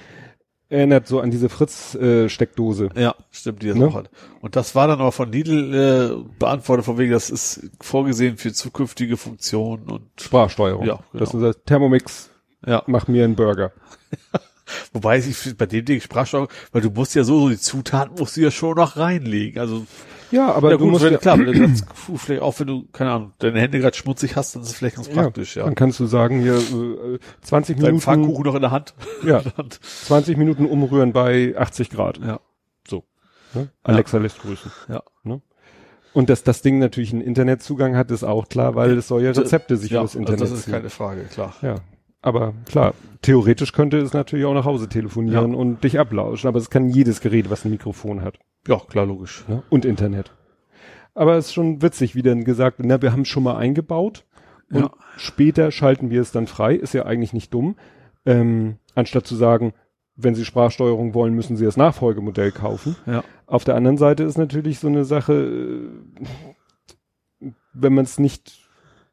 Erinnert 0.69 1.07
so 1.07 1.21
an 1.21 1.31
diese 1.31 1.47
Fritz-Steckdose. 1.47 2.89
Ja, 2.95 3.15
stimmt, 3.31 3.63
die 3.63 3.67
das 3.67 3.77
Ne? 3.77 3.87
auch 3.87 3.93
hat. 3.95 4.09
Und 4.41 4.55
das 4.57 4.75
war 4.75 4.87
dann 4.87 4.99
aber 4.99 5.11
von 5.13 5.31
Lidl 5.31 5.73
äh, 5.73 6.29
beantwortet, 6.39 6.85
von 6.85 6.97
wegen, 6.97 7.11
das 7.13 7.29
ist 7.29 7.69
vorgesehen 7.79 8.35
für 8.37 8.51
zukünftige 8.51 9.15
Funktionen 9.15 9.89
und 9.89 10.09
Sprachsteuerung. 10.19 10.85
Ja, 10.85 10.95
genau. 11.11 11.23
Das 11.23 11.33
ist 11.33 11.41
das 11.41 11.63
Thermomix, 11.65 12.31
ja. 12.65 12.83
mach 12.87 13.07
mir 13.07 13.23
einen 13.23 13.35
Burger. 13.35 13.71
Wobei 14.93 15.17
ich 15.17 15.57
bei 15.57 15.65
dem 15.65 15.85
Ding 15.85 16.01
Sprachsteuerung, 16.01 16.49
weil 16.71 16.81
du 16.81 16.89
musst 16.89 17.15
ja 17.15 17.23
so, 17.23 17.39
so 17.39 17.49
die 17.49 17.57
Zutaten 17.57 18.15
musst 18.17 18.37
du 18.37 18.41
ja 18.41 18.51
schon 18.51 18.75
noch 18.75 18.97
reinlegen. 18.97 19.59
Also 19.61 19.85
Ja, 20.31 20.51
aber 20.53 20.71
ja 20.71 20.77
du 20.77 20.83
gut, 20.85 20.91
musst 20.93 21.05
wenn, 21.05 21.13
ja, 21.13 21.19
klar, 21.19 21.39
wenn 21.39 21.45
du 21.45 21.59
ganz, 21.59 21.85
puh, 21.85 22.17
vielleicht 22.17 22.41
auch 22.41 22.59
wenn 22.59 22.67
du, 22.67 22.87
keine 22.91 23.11
Ahnung, 23.11 23.33
deine 23.39 23.59
Hände 23.61 23.79
gerade 23.79 23.95
schmutzig 23.95 24.35
hast, 24.35 24.55
dann 24.55 24.61
ist 24.63 24.69
es 24.69 24.75
vielleicht 24.75 24.97
ganz 24.97 25.07
praktisch, 25.09 25.55
ja. 25.55 25.63
Dann 25.65 25.75
kannst 25.75 25.99
du 25.99 26.05
sagen, 26.05 26.41
hier 26.41 26.55
äh, 26.57 27.19
20 27.41 27.77
Dein 27.77 27.85
Minuten, 27.85 28.01
Pfannkuchen 28.01 28.43
noch 28.45 28.55
in 28.55 28.61
der 28.61 28.71
Hand. 28.71 28.93
ja, 29.25 29.41
20 30.05 30.37
Minuten 30.37 30.65
umrühren 30.65 31.13
bei 31.13 31.55
80 31.57 31.89
Grad. 31.89 32.17
ja. 32.19 32.39
So. 32.89 33.03
Ne? 33.53 33.69
Alexa 33.83 34.17
lässt 34.17 34.39
grüßen. 34.41 34.71
Ja. 34.89 35.01
Ne? 35.23 35.41
Und 36.13 36.29
dass 36.29 36.43
das 36.43 36.61
Ding 36.61 36.79
natürlich 36.79 37.13
einen 37.13 37.21
Internetzugang 37.21 37.95
hat, 37.95 38.09
ist 38.11 38.23
auch 38.23 38.49
klar, 38.49 38.75
weil 38.75 38.97
es 38.97 39.07
soll 39.07 39.21
ja 39.23 39.31
Rezepte 39.31 39.77
sich 39.77 39.91
ja, 39.91 39.99
übers 39.99 40.11
also 40.11 40.19
Internet 40.19 40.41
das 40.41 40.51
ist 40.51 40.63
ziehen. 40.63 40.73
keine 40.73 40.89
Frage, 40.89 41.23
klar. 41.25 41.53
Ja. 41.61 41.75
Aber 42.21 42.53
klar, 42.65 42.93
theoretisch 43.21 43.71
könnte 43.73 43.97
es 43.99 44.13
natürlich 44.13 44.45
auch 44.45 44.53
nach 44.53 44.65
Hause 44.65 44.89
telefonieren 44.89 45.51
Ja. 45.53 45.57
und 45.57 45.83
dich 45.83 45.99
ablauschen, 45.99 46.47
aber 46.47 46.57
es 46.59 46.69
kann 46.69 46.89
jedes 46.89 47.21
Gerät, 47.21 47.49
was 47.49 47.63
ein 47.65 47.71
Mikrofon 47.71 48.21
hat. 48.21 48.39
Ja, 48.67 48.79
klar, 48.79 49.05
logisch. 49.05 49.45
Ne? 49.47 49.63
Und 49.69 49.85
Internet. 49.85 50.33
Aber 51.13 51.35
es 51.37 51.47
ist 51.47 51.53
schon 51.53 51.81
witzig, 51.81 52.15
wie 52.15 52.21
dann 52.21 52.43
gesagt, 52.43 52.77
na, 52.79 53.01
wir 53.01 53.11
haben 53.11 53.21
es 53.21 53.27
schon 53.27 53.43
mal 53.43 53.55
eingebaut 53.57 54.25
und 54.71 54.81
Ja. 54.81 54.91
später 55.17 55.71
schalten 55.71 56.09
wir 56.09 56.21
es 56.21 56.31
dann 56.31 56.47
frei. 56.47 56.75
Ist 56.75 56.93
ja 56.93 57.05
eigentlich 57.05 57.33
nicht 57.33 57.53
dumm. 57.53 57.75
Ähm, 58.25 58.77
anstatt 58.93 59.25
zu 59.25 59.35
sagen, 59.35 59.73
wenn 60.15 60.35
Sie 60.35 60.43
Sprachsteuerung 60.45 61.13
wollen, 61.13 61.33
müssen 61.33 61.55
Sie 61.55 61.65
das 61.65 61.77
Nachfolgemodell 61.77 62.51
kaufen. 62.51 62.95
Ja. 63.05 63.23
Auf 63.45 63.63
der 63.63 63.75
anderen 63.75 63.97
Seite 63.97 64.23
ist 64.23 64.37
natürlich 64.37 64.79
so 64.79 64.87
eine 64.87 65.05
Sache, 65.05 65.33
äh, 67.41 67.51
wenn 67.73 67.93
man 67.93 68.05
es 68.05 68.17
nicht 68.19 68.66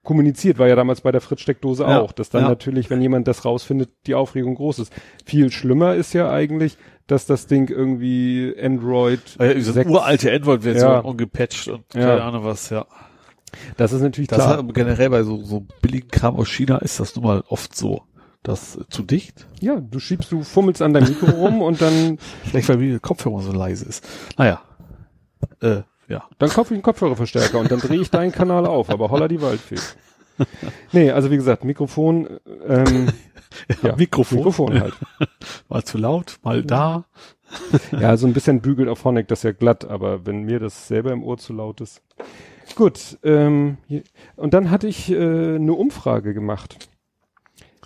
kommuniziert, 0.05 0.58
war 0.58 0.68
ja 0.68 0.76
damals 0.76 1.00
bei 1.00 1.10
der 1.10 1.20
Fritz-Steckdose 1.20 1.83
Ja, 1.84 2.00
auch, 2.00 2.12
dass 2.12 2.31
dann 2.31 2.42
ja. 2.42 2.49
natürlich, 2.49 2.91
wenn 2.91 3.00
jemand 3.02 3.26
das 3.26 3.44
rausfindet, 3.44 3.91
die 4.07 4.15
Aufregung 4.15 4.55
groß 4.55 4.78
ist. 4.78 4.92
Viel 5.24 5.50
schlimmer 5.50 5.94
ist 5.97 6.12
ja 6.12 6.31
eigentlich, 6.31 6.76
dass 7.07 7.26
das 7.26 7.47
Ding 7.47 7.68
irgendwie 7.70 8.55
Android 8.62 9.20
Äh, 9.39 9.55
diese 9.55 9.73
6 9.73 9.91
uralte 9.91 10.33
Android-Version 10.33 10.91
Ja. 10.91 10.99
ungepatcht 11.00 11.68
und 11.68 11.89
keine 11.91 12.23
Ahnung 12.23 12.44
was, 12.44 12.70
ja. 12.70 12.86
Das 13.76 13.92
ist 13.92 14.00
natürlich 14.02 14.28
Das 14.28 14.39
klar. 14.39 14.58
hat 14.58 14.74
generell 14.74 15.10
bei 15.10 15.23
so, 15.23 15.42
so 15.42 15.66
billigen 15.81 16.08
Kram 16.08 16.36
aus 16.36 16.49
China 16.49 16.78
ist 16.78 17.00
das 17.00 17.15
nun 17.16 17.24
mal 17.24 17.44
oft 17.49 17.74
so. 17.76 18.02
Das 18.42 18.76
äh, 18.76 18.81
zu 18.91 19.02
dicht? 19.02 19.47
ja, 19.60 19.76
du 19.81 19.99
schiebst, 19.99 20.31
du 20.33 20.42
fummelst 20.42 20.83
an 20.83 20.92
deinem 20.92 21.08
Mikro 21.08 21.31
rum 21.31 21.62
und 21.62 21.81
dann, 21.81 22.18
Vielleicht 22.44 22.68
weil 22.68 22.76
mir 22.78 22.91
der 22.91 23.00
Kopfhörer 23.00 23.41
so 23.41 23.52
leise 23.52 23.86
ist. 23.86 24.07
Naja. 24.36 24.60
Äh, 25.60 25.83
ja. 26.08 26.24
dann 26.39 26.50
kaufe 26.50 26.74
ich 26.74 26.76
einen 26.76 26.83
Kopfhörerverstärker 26.83 27.58
und 27.58 27.70
dann 27.70 27.81
drehe 27.81 28.00
ich 28.00 28.10
deinen 28.10 28.33
Kanal 28.33 28.66
auf, 28.66 28.91
aber 28.91 29.10
holla 29.10 29.28
die 29.28 29.41
Waldfee. 29.41 29.76
Nee, 30.92 31.10
also 31.10 31.31
wie 31.31 31.36
gesagt, 31.36 31.65
Mikrofon, 31.65 32.28
ähm, 32.66 33.08
ja, 33.83 33.94
Mikrofon. 33.97 34.39
Mikrofon 34.39 34.81
halt. 34.81 34.94
Mal 35.68 35.84
zu 35.84 35.99
laut, 35.99 36.39
mal 36.42 36.62
da. 36.62 37.05
Ja, 37.92 38.16
so 38.16 38.26
ein 38.26 38.33
bisschen 38.33 38.60
bügelt 38.60 38.89
auf 38.89 39.05
Honeck 39.05 39.28
das 39.28 39.44
ja 39.44 39.52
glatt, 39.52 39.84
aber 39.84 40.26
wenn 40.26 40.42
mir 40.42 40.58
das 40.58 40.89
selber 40.89 41.12
im 41.12 41.23
Ohr 41.23 41.39
zu 41.39 41.52
laut 41.52 41.81
ist. 41.81 42.02
Gut, 42.74 43.18
ähm, 43.23 43.76
hier- 43.86 44.02
und 44.36 44.55
dann 44.55 44.70
hatte 44.70 44.89
ich 44.89 45.10
äh, 45.10 45.15
eine 45.15 45.74
Umfrage 45.74 46.34
gemacht. 46.34 46.89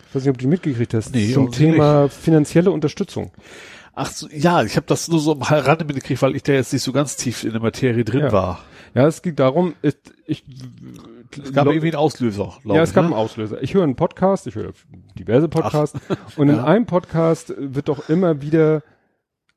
Ich 0.09 0.15
weiß 0.15 0.23
nicht, 0.23 0.31
ob 0.31 0.39
du 0.39 0.43
die 0.45 0.47
mitgekriegt 0.47 0.95
hast, 0.95 1.15
Nee, 1.15 1.33
zum 1.35 1.53
Thema 1.53 2.09
finanzielle 2.09 2.71
Unterstützung. 2.71 3.31
Ach 4.01 4.11
so, 4.13 4.29
ja, 4.31 4.63
ich 4.63 4.77
habe 4.77 4.87
das 4.87 5.09
nur 5.09 5.19
so 5.19 5.33
am 5.33 5.43
Rande 5.43 5.85
mitgekriegt, 5.85 6.23
weil 6.23 6.37
ich 6.37 6.45
da 6.45 6.53
jetzt 6.53 6.73
nicht 6.73 6.83
so 6.83 6.93
ganz 6.93 7.17
tief 7.17 7.43
in 7.43 7.51
der 7.51 7.61
Materie 7.61 8.05
drin 8.05 8.21
Ja. 8.21 8.33
war. 8.33 8.61
Ja, 8.95 9.07
es 9.09 9.23
geht 9.23 9.39
darum, 9.41 9.75
ich, 9.83 9.97
ich 10.27 10.45
Es 11.43 11.53
gab 11.53 11.67
irgendwie 11.67 11.89
einen 11.89 11.97
Auslöser, 11.97 12.59
glaube 12.63 12.77
Ja, 12.79 12.83
es 12.85 12.95
gab 12.95 13.03
ne? 13.03 13.09
einen 13.11 13.17
Auslöser. 13.19 13.61
Ich 13.63 13.75
höre 13.75 13.83
einen 13.83 13.97
Podcast, 13.97 14.47
ich 14.47 14.55
höre 14.55 14.73
diverse 15.19 15.49
Podcasts 15.49 15.99
und 16.37 16.49
in 16.49 16.57
Ja. 16.57 16.65
einem 16.65 16.87
Podcast 16.87 17.53
wird 17.59 17.89
doch 17.89 18.09
immer 18.09 18.41
wieder, 18.41 18.83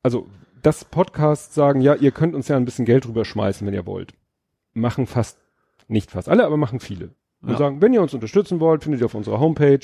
also 0.03 0.27
das 0.63 0.85
Podcast 0.85 1.53
sagen, 1.53 1.81
ja, 1.81 1.93
ihr 1.93 2.11
könnt 2.11 2.33
uns 2.35 2.47
ja 2.47 2.57
ein 2.57 2.65
bisschen 2.65 2.85
Geld 2.85 3.07
rüberschmeißen, 3.07 3.65
wenn 3.67 3.73
ihr 3.75 3.85
wollt. 3.85 4.13
Machen 4.73 5.05
fast, 5.05 5.37
nicht 5.87 6.09
fast 6.11 6.29
alle, 6.29 6.45
aber 6.45 6.57
machen 6.57 6.79
viele. 6.79 7.11
Und 7.43 7.51
Ja. 7.51 7.57
sagen, 7.57 7.81
wenn 7.81 7.93
ihr 7.93 8.01
uns 8.01 8.13
unterstützen 8.15 8.59
wollt, 8.59 8.83
findet 8.83 9.01
ihr 9.01 9.05
auf 9.05 9.13
unserer 9.15 9.39
Homepage, 9.39 9.79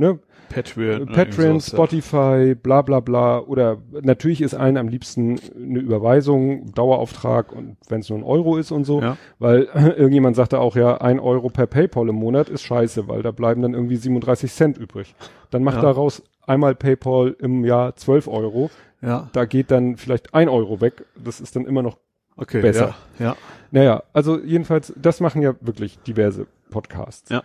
ne, 0.00 0.18
Patreon. 0.52 1.06
Patreon, 1.06 1.60
Spotify, 1.60 2.56
bla 2.60 2.82
bla 2.82 2.98
bla. 3.00 3.38
Oder 3.38 3.78
natürlich 4.02 4.40
ist 4.40 4.54
allen 4.54 4.76
am 4.76 4.88
liebsten 4.88 5.38
eine 5.54 5.78
Überweisung, 5.78 6.72
Dauerauftrag 6.74 7.52
und 7.52 7.76
wenn 7.88 8.00
es 8.00 8.08
nur 8.10 8.18
ein 8.18 8.24
Euro 8.24 8.56
ist 8.56 8.72
und 8.72 8.84
so. 8.84 9.00
Ja. 9.00 9.16
Weil 9.38 9.64
irgendjemand 9.74 10.34
sagte 10.34 10.58
auch, 10.58 10.74
ja, 10.74 11.00
ein 11.00 11.20
Euro 11.20 11.48
per 11.50 11.66
PayPal 11.68 12.08
im 12.08 12.16
Monat 12.16 12.48
ist 12.48 12.62
scheiße, 12.62 13.06
weil 13.06 13.22
da 13.22 13.30
bleiben 13.30 13.62
dann 13.62 13.74
irgendwie 13.74 13.96
37 13.96 14.52
Cent 14.52 14.76
übrig. 14.76 15.14
Dann 15.50 15.62
macht 15.62 15.76
Ja. 15.76 15.82
daraus 15.82 16.22
einmal 16.46 16.74
PayPal 16.74 17.36
im 17.38 17.64
Jahr 17.64 17.94
12 17.94 18.26
Euro. 18.26 18.70
Ja. 19.02 19.30
Da 19.32 19.44
geht 19.44 19.70
dann 19.70 19.96
vielleicht 19.96 20.34
ein 20.34 20.48
Euro 20.48 20.80
weg. 20.80 21.04
Das 21.16 21.40
ist 21.40 21.54
dann 21.54 21.64
immer 21.64 21.82
noch 21.82 21.96
Okay. 22.36 22.62
Besser. 22.62 22.94
Ja. 23.18 23.26
ja. 23.26 23.36
naja, 23.70 24.02
also 24.14 24.40
jedenfalls, 24.40 24.94
das 24.96 25.20
machen 25.20 25.42
ja 25.42 25.54
wirklich 25.60 25.98
diverse 25.98 26.46
Podcasts. 26.70 27.28
Ja. 27.28 27.42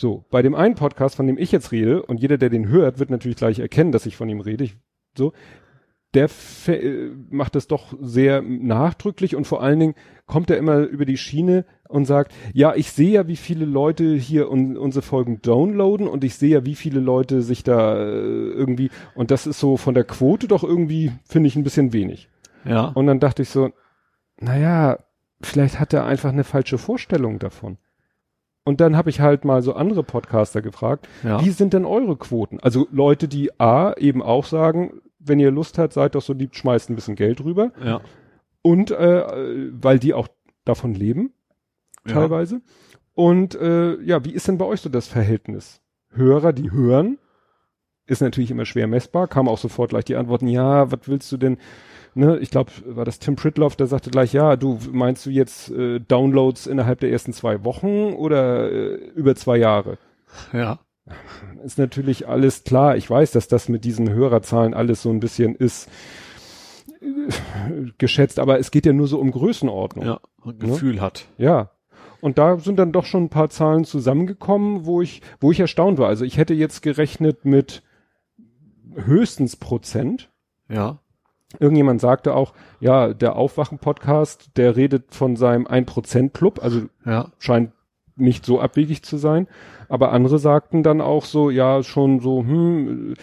So, 0.00 0.24
bei 0.30 0.40
dem 0.40 0.54
einen 0.54 0.76
Podcast, 0.76 1.16
von 1.16 1.26
dem 1.26 1.36
ich 1.36 1.52
jetzt 1.52 1.72
rede, 1.72 2.02
und 2.02 2.22
jeder, 2.22 2.38
der 2.38 2.48
den 2.48 2.68
hört, 2.68 2.98
wird 2.98 3.10
natürlich 3.10 3.36
gleich 3.36 3.58
erkennen, 3.58 3.92
dass 3.92 4.06
ich 4.06 4.16
von 4.16 4.30
ihm 4.30 4.40
rede, 4.40 4.64
ich, 4.64 4.78
so, 5.14 5.34
der 6.14 6.30
äh, 6.68 7.10
macht 7.28 7.54
das 7.54 7.66
doch 7.66 7.92
sehr 8.00 8.40
nachdrücklich 8.40 9.36
und 9.36 9.46
vor 9.46 9.62
allen 9.62 9.78
Dingen 9.78 9.94
kommt 10.24 10.48
er 10.48 10.56
immer 10.56 10.78
über 10.78 11.04
die 11.04 11.18
Schiene 11.18 11.66
und 11.86 12.06
sagt, 12.06 12.32
ja, 12.54 12.74
ich 12.74 12.92
sehe 12.92 13.10
ja, 13.10 13.28
wie 13.28 13.36
viele 13.36 13.66
Leute 13.66 14.14
hier 14.14 14.50
un 14.50 14.78
unsere 14.78 15.02
Folgen 15.02 15.42
downloaden 15.42 16.08
und 16.08 16.24
ich 16.24 16.34
sehe 16.34 16.48
ja, 16.48 16.64
wie 16.64 16.76
viele 16.76 17.00
Leute 17.00 17.42
sich 17.42 17.62
da 17.62 17.94
äh, 17.98 18.08
irgendwie, 18.08 18.90
und 19.14 19.30
das 19.30 19.46
ist 19.46 19.60
so 19.60 19.76
von 19.76 19.92
der 19.92 20.04
Quote 20.04 20.48
doch 20.48 20.64
irgendwie, 20.64 21.12
finde 21.28 21.48
ich, 21.48 21.56
ein 21.56 21.64
bisschen 21.64 21.92
wenig. 21.92 22.30
Ja. 22.64 22.86
Und 22.86 23.06
dann 23.06 23.20
dachte 23.20 23.42
ich 23.42 23.50
so, 23.50 23.68
naja, 24.38 24.98
vielleicht 25.42 25.78
hat 25.78 25.92
er 25.92 26.06
einfach 26.06 26.32
eine 26.32 26.44
falsche 26.44 26.78
Vorstellung 26.78 27.38
davon. 27.38 27.76
Und 28.64 28.80
dann 28.80 28.96
habe 28.96 29.10
ich 29.10 29.20
halt 29.20 29.44
mal 29.44 29.62
so 29.62 29.74
andere 29.74 30.02
Podcaster 30.02 30.60
gefragt, 30.62 31.08
ja. 31.24 31.42
wie 31.44 31.50
sind 31.50 31.72
denn 31.72 31.84
eure 31.84 32.16
Quoten? 32.16 32.60
Also 32.60 32.86
Leute, 32.92 33.26
die 33.26 33.58
A, 33.58 33.92
eben 33.94 34.22
auch 34.22 34.44
sagen, 34.44 35.00
wenn 35.18 35.40
ihr 35.40 35.50
Lust 35.50 35.78
habt, 35.78 35.92
seid 35.92 36.14
doch 36.14 36.22
so 36.22 36.32
lieb, 36.32 36.54
schmeißt 36.54 36.90
ein 36.90 36.94
bisschen 36.94 37.16
Geld 37.16 37.42
rüber. 37.42 37.72
ja. 37.82 38.00
Und 38.62 38.90
äh, 38.90 39.72
weil 39.72 39.98
die 39.98 40.12
auch 40.12 40.28
davon 40.66 40.92
leben, 40.94 41.32
Ja. 42.06 42.12
teilweise. 42.14 42.60
Und 43.14 43.54
äh, 43.54 43.98
ja, 44.02 44.22
wie 44.24 44.32
ist 44.32 44.48
denn 44.48 44.58
bei 44.58 44.66
euch 44.66 44.82
so 44.82 44.90
das 44.90 45.08
Verhältnis? 45.08 45.80
Hörer, 46.10 46.52
die 46.52 46.70
hören, 46.70 47.18
ist 48.06 48.20
natürlich 48.20 48.50
immer 48.50 48.66
schwer 48.66 48.86
messbar, 48.86 49.28
kam 49.28 49.48
auch 49.48 49.56
sofort 49.58 49.90
gleich 49.90 50.04
die 50.04 50.16
Antworten, 50.16 50.46
ja, 50.46 50.90
was 50.92 51.00
willst 51.06 51.32
du 51.32 51.38
denn? 51.38 51.56
Ne, 52.14 52.38
ich 52.38 52.50
glaube, 52.50 52.72
war 52.84 53.04
das 53.04 53.18
Tim 53.18 53.36
Pritloff, 53.36 53.76
der 53.76 53.86
sagte 53.86 54.10
gleich, 54.10 54.32
ja, 54.32 54.56
du 54.56 54.78
meinst 54.92 55.24
du 55.26 55.30
jetzt 55.30 55.70
äh, 55.70 56.00
Downloads 56.00 56.66
innerhalb 56.66 57.00
der 57.00 57.12
ersten 57.12 57.32
zwei 57.32 57.64
Wochen 57.64 58.14
oder 58.14 58.70
äh, 58.70 58.94
über 59.14 59.36
zwei 59.36 59.56
Jahre? 59.58 59.98
Ja. 60.52 60.80
Ist 61.64 61.78
natürlich 61.78 62.28
alles 62.28 62.64
klar. 62.64 62.96
Ich 62.96 63.08
weiß, 63.08 63.32
dass 63.32 63.48
das 63.48 63.68
mit 63.68 63.84
diesen 63.84 64.10
Hörerzahlen 64.10 64.74
alles 64.74 65.02
so 65.02 65.10
ein 65.10 65.20
bisschen 65.20 65.54
ist 65.54 65.88
äh, 67.00 67.90
geschätzt, 67.98 68.38
aber 68.38 68.58
es 68.58 68.70
geht 68.70 68.86
ja 68.86 68.92
nur 68.92 69.06
so 69.06 69.18
um 69.18 69.30
Größenordnung. 69.30 70.06
Ja. 70.06 70.20
Ein 70.44 70.58
Gefühl 70.58 71.00
hat. 71.00 71.26
Ja. 71.38 71.70
Und 72.20 72.38
da 72.38 72.58
sind 72.58 72.76
dann 72.76 72.92
doch 72.92 73.04
schon 73.06 73.24
ein 73.24 73.30
paar 73.30 73.50
Zahlen 73.50 73.84
zusammengekommen, 73.84 74.84
wo 74.84 75.00
ich, 75.00 75.22
wo 75.40 75.52
ich 75.52 75.60
erstaunt 75.60 75.98
war. 75.98 76.08
Also 76.08 76.24
ich 76.24 76.36
hätte 76.36 76.54
jetzt 76.54 76.82
gerechnet 76.82 77.44
mit 77.44 77.82
höchstens 78.94 79.56
Prozent. 79.56 80.30
Ja. 80.68 80.99
Irgendjemand 81.58 82.00
sagte 82.00 82.34
auch, 82.34 82.52
ja, 82.80 83.12
der 83.12 83.36
Aufwachen-Podcast, 83.36 84.50
der 84.56 84.76
redet 84.76 85.14
von 85.14 85.36
seinem 85.36 85.66
1%-Club, 85.66 86.62
also 86.62 86.82
Ja. 87.04 87.28
scheint 87.38 87.72
nicht 88.16 88.44
so 88.46 88.60
abwegig 88.60 89.02
zu 89.02 89.16
sein. 89.16 89.48
Aber 89.88 90.12
andere 90.12 90.38
sagten 90.38 90.82
dann 90.82 91.00
auch 91.00 91.24
so, 91.24 91.50
ja, 91.50 91.82
schon 91.82 92.20
so, 92.20 92.40
hm, 92.42 93.14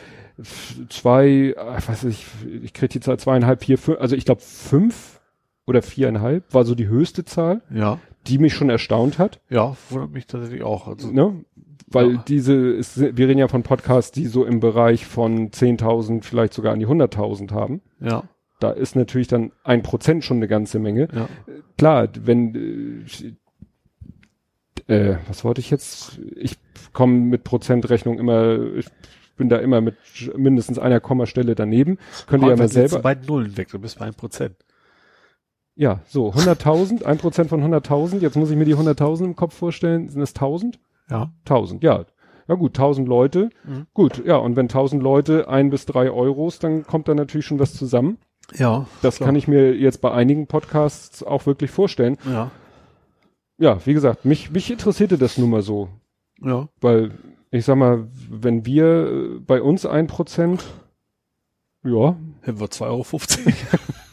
zwei, 0.90 1.56
was 1.58 1.88
weiß 1.90 2.04
ich, 2.06 2.26
ich 2.64 2.74
krieg 2.74 2.90
die 2.90 3.00
Zahl 3.00 3.18
zweieinhalb, 3.20 3.64
vier, 3.64 3.78
fünf, 3.78 4.00
also 4.00 4.16
ich 4.16 4.26
glaube 4.26 4.42
fünf 4.42 5.20
oder 5.66 5.82
viereinhalb 5.82 6.54
war 6.54 6.64
so 6.66 6.76
die 6.76 6.88
höchste 6.88 7.26
Zahl, 7.26 7.62
Ja. 7.74 8.00
die 8.28 8.38
mich 8.38 8.54
schon 8.54 8.70
erstaunt 8.70 9.20
hat. 9.20 9.40
Ja. 9.50 9.76
Wundert 9.90 10.12
mich 10.12 10.28
tatsächlich 10.28 10.64
auch. 10.64 10.88
Also, 10.88 11.12
Ne? 11.12 11.44
Weil 11.90 12.16
Ja. 12.16 12.24
diese, 12.28 12.54
ist, 12.54 13.00
wir 13.00 13.28
reden 13.28 13.40
ja 13.40 13.48
von 13.48 13.64
Podcasts, 13.64 14.12
die 14.12 14.26
so 14.28 14.44
im 14.46 14.60
Bereich 14.60 15.06
von 15.06 15.52
10.000, 15.52 16.24
vielleicht 16.24 16.54
sogar 16.54 16.74
an 16.74 16.80
die 16.80 16.88
100.000 16.88 17.52
haben. 17.52 17.82
ja. 18.00 18.24
Da 18.60 18.72
ist 18.72 18.96
natürlich 18.96 19.28
dann 19.28 19.52
ein 19.64 19.84
Prozent 19.84 20.24
schon 20.24 20.38
eine 20.38 20.48
ganze 20.48 20.80
Menge. 20.80 21.10
Ja. 21.14 21.30
Klar, 21.78 22.08
wenn 22.24 23.06
äh, 24.88 24.94
äh, 24.94 25.18
was 25.28 25.44
wollte 25.44 25.62
ich 25.62 25.70
jetzt? 25.70 26.20
Ich 26.36 26.58
komme 26.92 27.14
mit 27.20 27.44
Prozentrechnung 27.44 28.18
immer, 28.18 28.60
ich 28.76 28.88
bin 29.38 29.50
da 29.50 29.58
immer 29.58 29.80
mit 29.82 29.96
mindestens 30.36 30.80
einer 30.80 31.00
Kommastelle 31.00 31.54
daneben. 31.54 32.00
Könnt 32.26 32.44
ihr 32.44 32.50
ja 32.50 32.56
mal 32.56 32.68
selber. 32.68 32.98
beiden 33.00 33.28
Nullen 33.28 33.58
weg, 33.58 33.68
du 33.70 33.78
bist 33.78 34.00
bei 34.00 34.06
einem 34.06 34.16
Prozent. 34.16 34.56
Ja, 35.76 36.00
so 36.08 36.32
100.000, 36.32 37.04
ein 37.04 37.20
Prozent 37.20 37.50
von 37.50 37.62
100.000. 37.62 38.22
Jetzt 38.22 38.36
muss 38.36 38.50
ich 38.50 38.58
mir 38.58 38.66
die 38.66 38.76
100.000 38.76 39.26
im 39.26 39.36
Kopf 39.36 39.54
vorstellen. 39.54 40.10
Sind 40.10 40.24
es 40.24 40.36
1.000? 40.36 40.80
Ja. 41.10 41.32
1000, 41.46 41.84
ja. 41.84 42.06
Ja 42.48 42.56
gut, 42.56 42.78
1000 42.78 43.08
Leute. 43.08 43.50
Mhm. 43.66 43.88
Gut, 43.94 44.24
ja. 44.26 44.38
Und 44.38 44.56
wenn 44.56 44.66
1000 44.66 45.04
Leute 45.04 45.50
ein 45.50 45.70
bis 45.70 45.86
drei 45.86 46.10
Euros, 46.10 46.60
dann 46.60 46.86
kommt 46.86 47.08
da 47.08 47.14
natürlich 47.14 47.46
schon 47.46 47.60
was 47.60 47.74
zusammen. 47.74 48.18
Ja. 48.56 48.86
Das 49.02 49.20
kann 49.20 49.36
ich 49.36 49.48
mir 49.48 49.76
jetzt 49.76 50.00
bei 50.00 50.12
einigen 50.12 50.48
Podcasts 50.48 51.24
auch 51.24 51.46
wirklich 51.46 51.72
vorstellen. 51.72 52.18
Ja. 52.26 52.52
Ja, 53.58 53.86
wie 53.86 53.94
gesagt, 53.94 54.24
mich, 54.24 54.52
mich 54.52 54.72
interessierte 54.72 55.18
das 55.18 55.38
nun 55.38 55.50
mal 55.50 55.62
so. 55.62 55.90
Ja. 56.42 56.70
Weil, 56.80 57.12
ich 57.52 57.66
sag 57.66 57.76
mal, 57.76 58.08
wenn 58.30 58.66
wir 58.66 58.86
äh, 58.86 59.40
bei 59.40 59.62
uns 59.62 59.86
ein 59.86 60.08
Prozent, 60.08 60.64
ja, 61.84 62.16
Hätten 62.42 62.60
wir 62.62 62.68
2,50 62.68 62.86
Euro. 62.88 63.04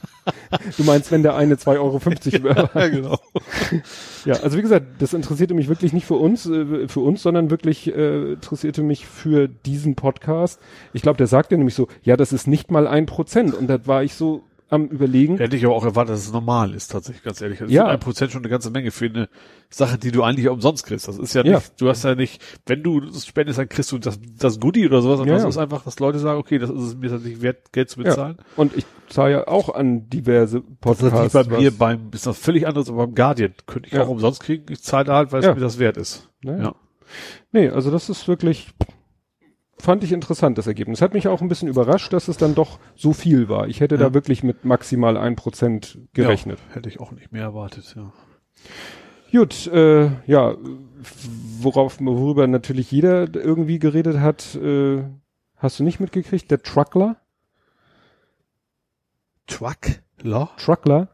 du 0.76 0.84
meinst, 0.84 1.10
wenn 1.12 1.22
der 1.22 1.36
eine 1.36 1.56
2,50 1.56 1.78
Euro 1.78 2.04
wäre. 2.44 2.70
ja, 2.74 2.88
genau. 2.88 3.18
Ja, 4.24 4.34
also 4.42 4.56
wie 4.56 4.62
gesagt, 4.62 4.86
das 4.98 5.14
interessierte 5.14 5.54
mich 5.54 5.68
wirklich 5.68 5.92
nicht 5.92 6.06
für 6.06 6.14
uns, 6.14 6.46
äh, 6.46 6.88
für 6.88 7.00
uns, 7.00 7.22
sondern 7.22 7.50
wirklich 7.50 7.94
äh, 7.94 8.32
interessierte 8.32 8.82
mich 8.82 9.06
für 9.06 9.48
diesen 9.48 9.94
Podcast. 9.94 10.60
Ich 10.92 11.02
glaube, 11.02 11.18
der 11.18 11.26
sagte 11.26 11.56
nämlich 11.56 11.74
so, 11.74 11.88
ja, 12.02 12.16
das 12.16 12.32
ist 12.32 12.46
nicht 12.46 12.70
mal 12.70 12.86
ein 12.86 13.06
Prozent. 13.06 13.54
Und 13.54 13.66
da 13.66 13.86
war 13.86 14.02
ich 14.02 14.14
so 14.14 14.44
am 14.74 14.86
überlegen. 14.86 15.38
Hätte 15.38 15.56
ich 15.56 15.64
aber 15.64 15.74
auch 15.74 15.84
erwartet, 15.84 16.14
dass 16.14 16.26
es 16.26 16.32
normal 16.32 16.74
ist, 16.74 16.88
tatsächlich, 16.92 17.22
ganz 17.24 17.40
ehrlich. 17.40 17.60
Das 17.60 17.70
Ja. 17.70 17.84
ist 17.86 17.90
ein 17.90 18.00
Prozent 18.00 18.32
schon 18.32 18.42
eine 18.42 18.50
ganze 18.50 18.70
Menge 18.70 18.90
für 18.90 19.06
eine 19.06 19.28
Sache, 19.70 19.96
die 19.98 20.10
du 20.10 20.22
eigentlich 20.22 20.48
umsonst 20.48 20.84
kriegst. 20.86 21.08
Das 21.08 21.18
ist 21.18 21.34
ja 21.34 21.42
nicht, 21.42 21.52
Ja. 21.52 21.60
du 21.78 21.88
hast 21.88 22.04
ja 22.04 22.14
nicht, 22.14 22.42
wenn 22.66 22.82
du 22.82 23.00
das 23.00 23.26
spendest, 23.26 23.58
dann 23.58 23.68
kriegst 23.68 23.90
du 23.92 23.98
das, 23.98 24.18
das 24.38 24.60
Goodie 24.60 24.86
oder 24.86 25.00
sowas. 25.02 25.20
Und 25.20 25.28
Ja, 25.28 25.34
das 25.34 25.42
ja. 25.44 25.48
ist 25.48 25.58
einfach, 25.58 25.82
dass 25.84 25.98
Leute 26.00 26.18
sagen, 26.18 26.38
okay, 26.38 26.58
das 26.58 26.70
ist 26.70 26.82
es 26.82 26.96
mir 26.96 27.08
tatsächlich 27.10 27.40
wert, 27.42 27.72
Geld 27.72 27.88
zu 27.90 28.00
Ja. 28.00 28.04
bezahlen. 28.10 28.36
Und 28.56 28.76
ich 28.76 28.84
zahle 29.08 29.32
ja 29.32 29.48
auch 29.48 29.74
an 29.74 30.08
diverse 30.10 30.60
Das 30.80 31.00
ist 31.00 31.00
Podcasts. 31.00 31.32
bei 31.48 31.58
mir 31.58 31.70
beim, 31.70 32.10
ist 32.12 32.26
noch 32.26 32.36
völlig 32.36 32.66
anderes, 32.66 32.88
aber 32.88 33.06
beim 33.06 33.14
Guardian 33.14 33.54
könnte 33.66 33.88
ich 33.88 33.94
Ja. 33.94 34.02
auch 34.04 34.08
umsonst 34.08 34.42
kriegen. 34.42 34.66
Ich 34.70 34.82
zahle 34.82 35.04
da 35.04 35.16
halt, 35.16 35.32
weil 35.32 35.40
es 35.40 35.46
Ja. 35.46 35.54
mir 35.54 35.60
das 35.60 35.78
wert 35.78 35.96
ist. 35.96 36.28
Ja. 36.42 36.74
Nee, 37.52 37.68
also 37.68 37.90
das 37.90 38.08
ist 38.08 38.26
wirklich, 38.28 38.68
fand 39.78 40.04
ich 40.04 40.12
interessant, 40.12 40.56
das 40.58 40.66
Ergebnis. 40.66 41.02
Hat 41.02 41.14
mich 41.14 41.28
auch 41.28 41.40
ein 41.42 41.48
bisschen 41.48 41.68
überrascht, 41.68 42.12
dass 42.12 42.28
es 42.28 42.36
dann 42.36 42.54
doch 42.54 42.78
so 42.94 43.12
viel 43.12 43.48
war. 43.48 43.68
Ich 43.68 43.80
hätte 43.80 43.96
Ja. 43.96 44.00
da 44.02 44.14
wirklich 44.14 44.42
mit 44.42 44.64
maximal 44.64 45.16
ein 45.16 45.36
Prozent 45.36 45.98
gerechnet. 46.12 46.58
Ja, 46.70 46.76
hätte 46.76 46.88
ich 46.88 47.00
auch 47.00 47.12
nicht 47.12 47.32
mehr 47.32 47.42
erwartet, 47.42 47.94
ja. 47.96 48.12
Gut, 49.32 49.66
äh, 49.66 50.10
ja, 50.26 50.54
worauf, 51.60 51.98
worüber 52.00 52.46
natürlich 52.46 52.90
jeder 52.92 53.34
irgendwie 53.34 53.78
geredet 53.80 54.20
hat, 54.20 54.54
äh, 54.54 55.02
hast 55.56 55.80
du 55.80 55.84
nicht 55.84 55.98
mitgekriegt? 55.98 56.50
Der 56.52 56.62
Truckler? 56.62 57.16
Truck? 59.46 59.78
Law? 60.22 60.50
Truckler? 60.56 61.08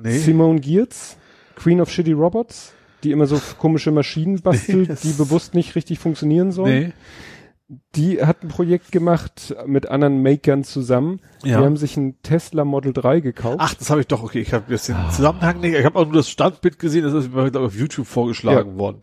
Nee. 0.00 0.18
Simone 0.18 0.60
Giertz? 0.60 1.16
Queen 1.56 1.80
of 1.80 1.90
Shitty 1.90 2.12
Robots? 2.12 2.74
Die 3.02 3.10
immer 3.10 3.26
so 3.26 3.40
komische 3.58 3.90
Maschinen 3.90 4.40
bastelt, 4.40 4.88
Nee, 4.90 4.96
die 5.02 5.12
bewusst 5.14 5.54
nicht 5.54 5.74
richtig 5.74 5.98
funktionieren 5.98 6.52
sollen. 6.52 6.80
Nee. 6.88 6.92
Die 7.96 8.22
hat 8.24 8.42
ein 8.42 8.48
Projekt 8.48 8.92
gemacht 8.92 9.54
mit 9.66 9.88
anderen 9.88 10.22
Makern 10.22 10.62
zusammen. 10.64 11.20
Ja. 11.42 11.58
Die 11.58 11.64
haben 11.64 11.76
sich 11.76 11.96
ein 11.96 12.20
Tesla 12.22 12.64
Model 12.64 12.92
3 12.92 13.20
gekauft. 13.20 13.56
Ach, 13.60 13.74
das 13.74 13.88
habe 13.90 14.00
ich 14.00 14.06
doch, 14.06 14.22
okay, 14.22 14.40
ich 14.40 14.52
habe 14.52 14.70
jetzt 14.72 14.88
den 14.88 14.96
Zusammenhang 15.10 15.60
nicht, 15.60 15.74
ich 15.74 15.84
habe 15.84 15.98
auch 15.98 16.04
nur 16.04 16.14
das 16.14 16.28
Standbild 16.28 16.78
gesehen, 16.78 17.04
das 17.04 17.14
ist 17.14 17.32
mir 17.32 17.50
glaub 17.50 17.64
auf 17.64 17.74
YouTube 17.74 18.06
vorgeschlagen 18.06 18.78
worden. 18.78 19.00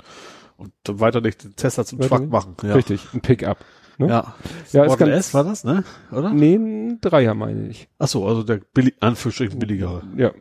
Und 0.57 0.71
dann 0.83 0.99
weiter 0.99 1.21
nicht 1.21 1.43
den 1.43 1.55
Tesla 1.55 1.85
zum 1.85 1.99
Weiter 1.99 2.09
Truck 2.09 2.19
nicht? 2.21 2.31
machen. 2.31 2.55
Ja. 2.63 2.73
Richtig, 2.75 3.07
ein 3.13 3.21
Pickup. 3.21 3.57
Ne? 3.97 4.07
Ja. 4.07 4.35
Ja, 4.71 4.85
Model 4.85 5.07
ganz- 5.09 5.27
S 5.27 5.33
war 5.33 5.43
das, 5.43 5.63
ne? 5.63 5.83
Oder? 6.11 6.31
Nee, 6.31 6.55
ein 6.55 7.01
Dreier 7.01 7.33
meine 7.33 7.67
ich. 7.67 7.89
Ach 7.97 8.07
so, 8.07 8.25
also 8.27 8.43
der 8.43 8.61
billig, 8.73 8.95
Anführungsstrichen 8.99 9.57
billigere. 9.59 10.03
Ja. 10.15 10.31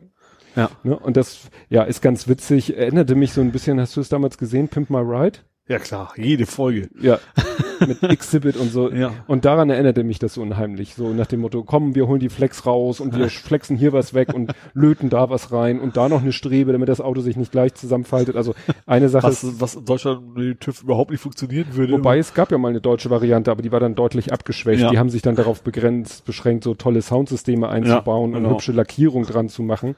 Ja. 0.55 0.69
Ne? 0.83 0.97
Und 0.97 1.17
das, 1.17 1.49
ja, 1.69 1.83
ist 1.83 2.01
ganz 2.01 2.27
witzig. 2.27 2.75
Erinnerte 2.77 3.15
mich 3.15 3.33
so 3.33 3.41
ein 3.41 3.51
bisschen, 3.51 3.79
hast 3.79 3.95
du 3.95 4.01
es 4.01 4.09
damals 4.09 4.37
gesehen, 4.37 4.67
Pimp 4.67 4.89
My 4.89 4.99
Ride? 4.99 5.39
Ja 5.69 5.77
klar, 5.77 6.11
jede 6.17 6.47
Folge. 6.47 6.89
Ja. 6.99 7.19
Mit 7.87 8.01
Exhibit 8.01 8.57
und 8.57 8.71
so. 8.71 8.91
Ja. 8.91 9.13
Und 9.27 9.45
daran 9.45 9.69
erinnerte 9.69 10.03
mich 10.03 10.17
das 10.17 10.33
so 10.33 10.41
unheimlich. 10.41 10.95
So 10.95 11.13
nach 11.13 11.27
dem 11.27 11.41
Motto, 11.41 11.63
komm, 11.63 11.93
wir 11.93 12.07
holen 12.07 12.19
die 12.19 12.29
Flex 12.29 12.65
raus 12.65 12.99
und 12.99 13.15
wir 13.15 13.29
flexen 13.29 13.77
hier 13.77 13.93
was 13.93 14.15
weg 14.15 14.33
und 14.33 14.51
löten 14.73 15.11
da 15.11 15.29
was 15.29 15.51
rein 15.51 15.79
und 15.79 15.95
da 15.95 16.09
noch 16.09 16.23
eine 16.23 16.33
Strebe, 16.33 16.71
damit 16.71 16.89
das 16.89 16.99
Auto 16.99 17.21
sich 17.21 17.37
nicht 17.37 17.51
gleich 17.51 17.75
zusammenfaltet. 17.75 18.35
Also 18.35 18.55
eine 18.87 19.09
Sache 19.09 19.29
ist, 19.29 19.43
Was, 19.43 19.61
was 19.61 19.75
in 19.75 19.85
Deutschland 19.85 20.35
mit 20.35 20.43
dem 20.43 20.59
TÜV 20.59 20.81
überhaupt 20.81 21.11
nicht 21.11 21.21
funktionieren 21.21 21.67
würde. 21.73 21.93
Wobei 21.93 22.17
es 22.17 22.33
gab 22.33 22.51
ja 22.51 22.57
mal 22.57 22.69
eine 22.69 22.81
deutsche 22.81 23.11
Variante, 23.11 23.51
aber 23.51 23.61
die 23.61 23.71
war 23.71 23.79
dann 23.79 23.93
deutlich 23.93 24.33
abgeschwächt. 24.33 24.81
Ja. 24.81 24.89
Die 24.89 24.97
haben 24.97 25.11
sich 25.11 25.21
dann 25.21 25.35
darauf 25.35 25.61
begrenzt, 25.61 26.25
beschränkt, 26.25 26.63
so 26.63 26.73
tolle 26.73 27.03
Soundsysteme 27.03 27.69
einzubauen 27.69 28.31
Ja, 28.31 28.37
und 28.37 28.43
genau. 28.43 28.55
hübsche 28.55 28.71
Lackierung 28.71 29.23
dran 29.23 29.49
zu 29.49 29.61
machen. 29.61 29.95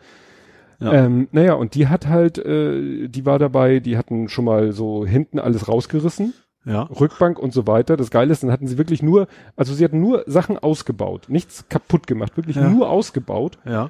Ja. 0.81 0.91
Ähm, 0.93 1.27
naja, 1.31 1.53
und 1.53 1.75
die 1.75 1.87
hat 1.87 2.07
halt, 2.07 2.37
äh, 2.39 3.07
die 3.07 3.25
war 3.25 3.37
dabei, 3.39 3.79
die 3.79 3.97
hatten 3.97 4.27
schon 4.29 4.45
mal 4.45 4.71
so 4.71 5.05
hinten 5.05 5.37
alles 5.39 5.67
rausgerissen, 5.67 6.33
ja. 6.65 6.83
Rückbank 6.83 7.37
und 7.39 7.53
so 7.53 7.67
weiter. 7.67 7.97
Das 7.97 8.09
Geile 8.11 8.31
ist, 8.31 8.43
dann 8.43 8.51
hatten 8.51 8.67
sie 8.67 8.77
wirklich 8.77 9.01
nur, 9.03 9.27
also 9.55 9.73
sie 9.73 9.83
hatten 9.85 9.99
nur 10.01 10.23
Sachen 10.27 10.57
ausgebaut, 10.57 11.25
nichts 11.27 11.65
kaputt 11.69 12.07
gemacht, 12.07 12.35
wirklich 12.35 12.55
Ja. 12.55 12.67
nur 12.69 12.89
ausgebaut 12.89 13.57
Ja. 13.65 13.89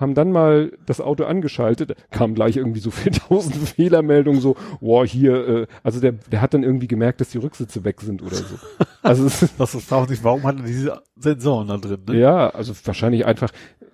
Haben 0.00 0.14
dann 0.14 0.32
mal 0.32 0.72
das 0.86 1.00
Auto 1.00 1.24
angeschaltet, 1.24 1.94
kam 2.10 2.34
gleich 2.34 2.56
irgendwie 2.56 2.80
so 2.80 2.90
4000 2.90 3.56
Fehlermeldungen, 3.56 4.40
so, 4.40 4.56
wow, 4.80 5.04
hier, 5.06 5.48
äh, 5.48 5.66
also 5.82 6.00
der, 6.00 6.12
der 6.12 6.40
hat 6.40 6.54
dann 6.54 6.62
irgendwie 6.62 6.88
gemerkt, 6.88 7.20
dass 7.20 7.28
die 7.28 7.38
Rücksitze 7.38 7.84
weg 7.84 8.00
sind 8.00 8.22
oder 8.22 8.36
so. 8.36 8.56
Also 9.02 9.26
es 9.26 9.48
Das 9.58 9.74
ist 9.74 9.92
auch 9.92 10.08
nicht, 10.08 10.24
warum 10.24 10.42
hat 10.44 10.56
er 10.56 10.64
diese 10.64 11.02
Sensoren 11.16 11.68
da 11.68 11.76
drin, 11.76 12.00
ne? 12.08 12.18
ja, 12.18 12.50
also 12.50 12.72
wahrscheinlich 12.84 13.26
einfach, 13.26 13.50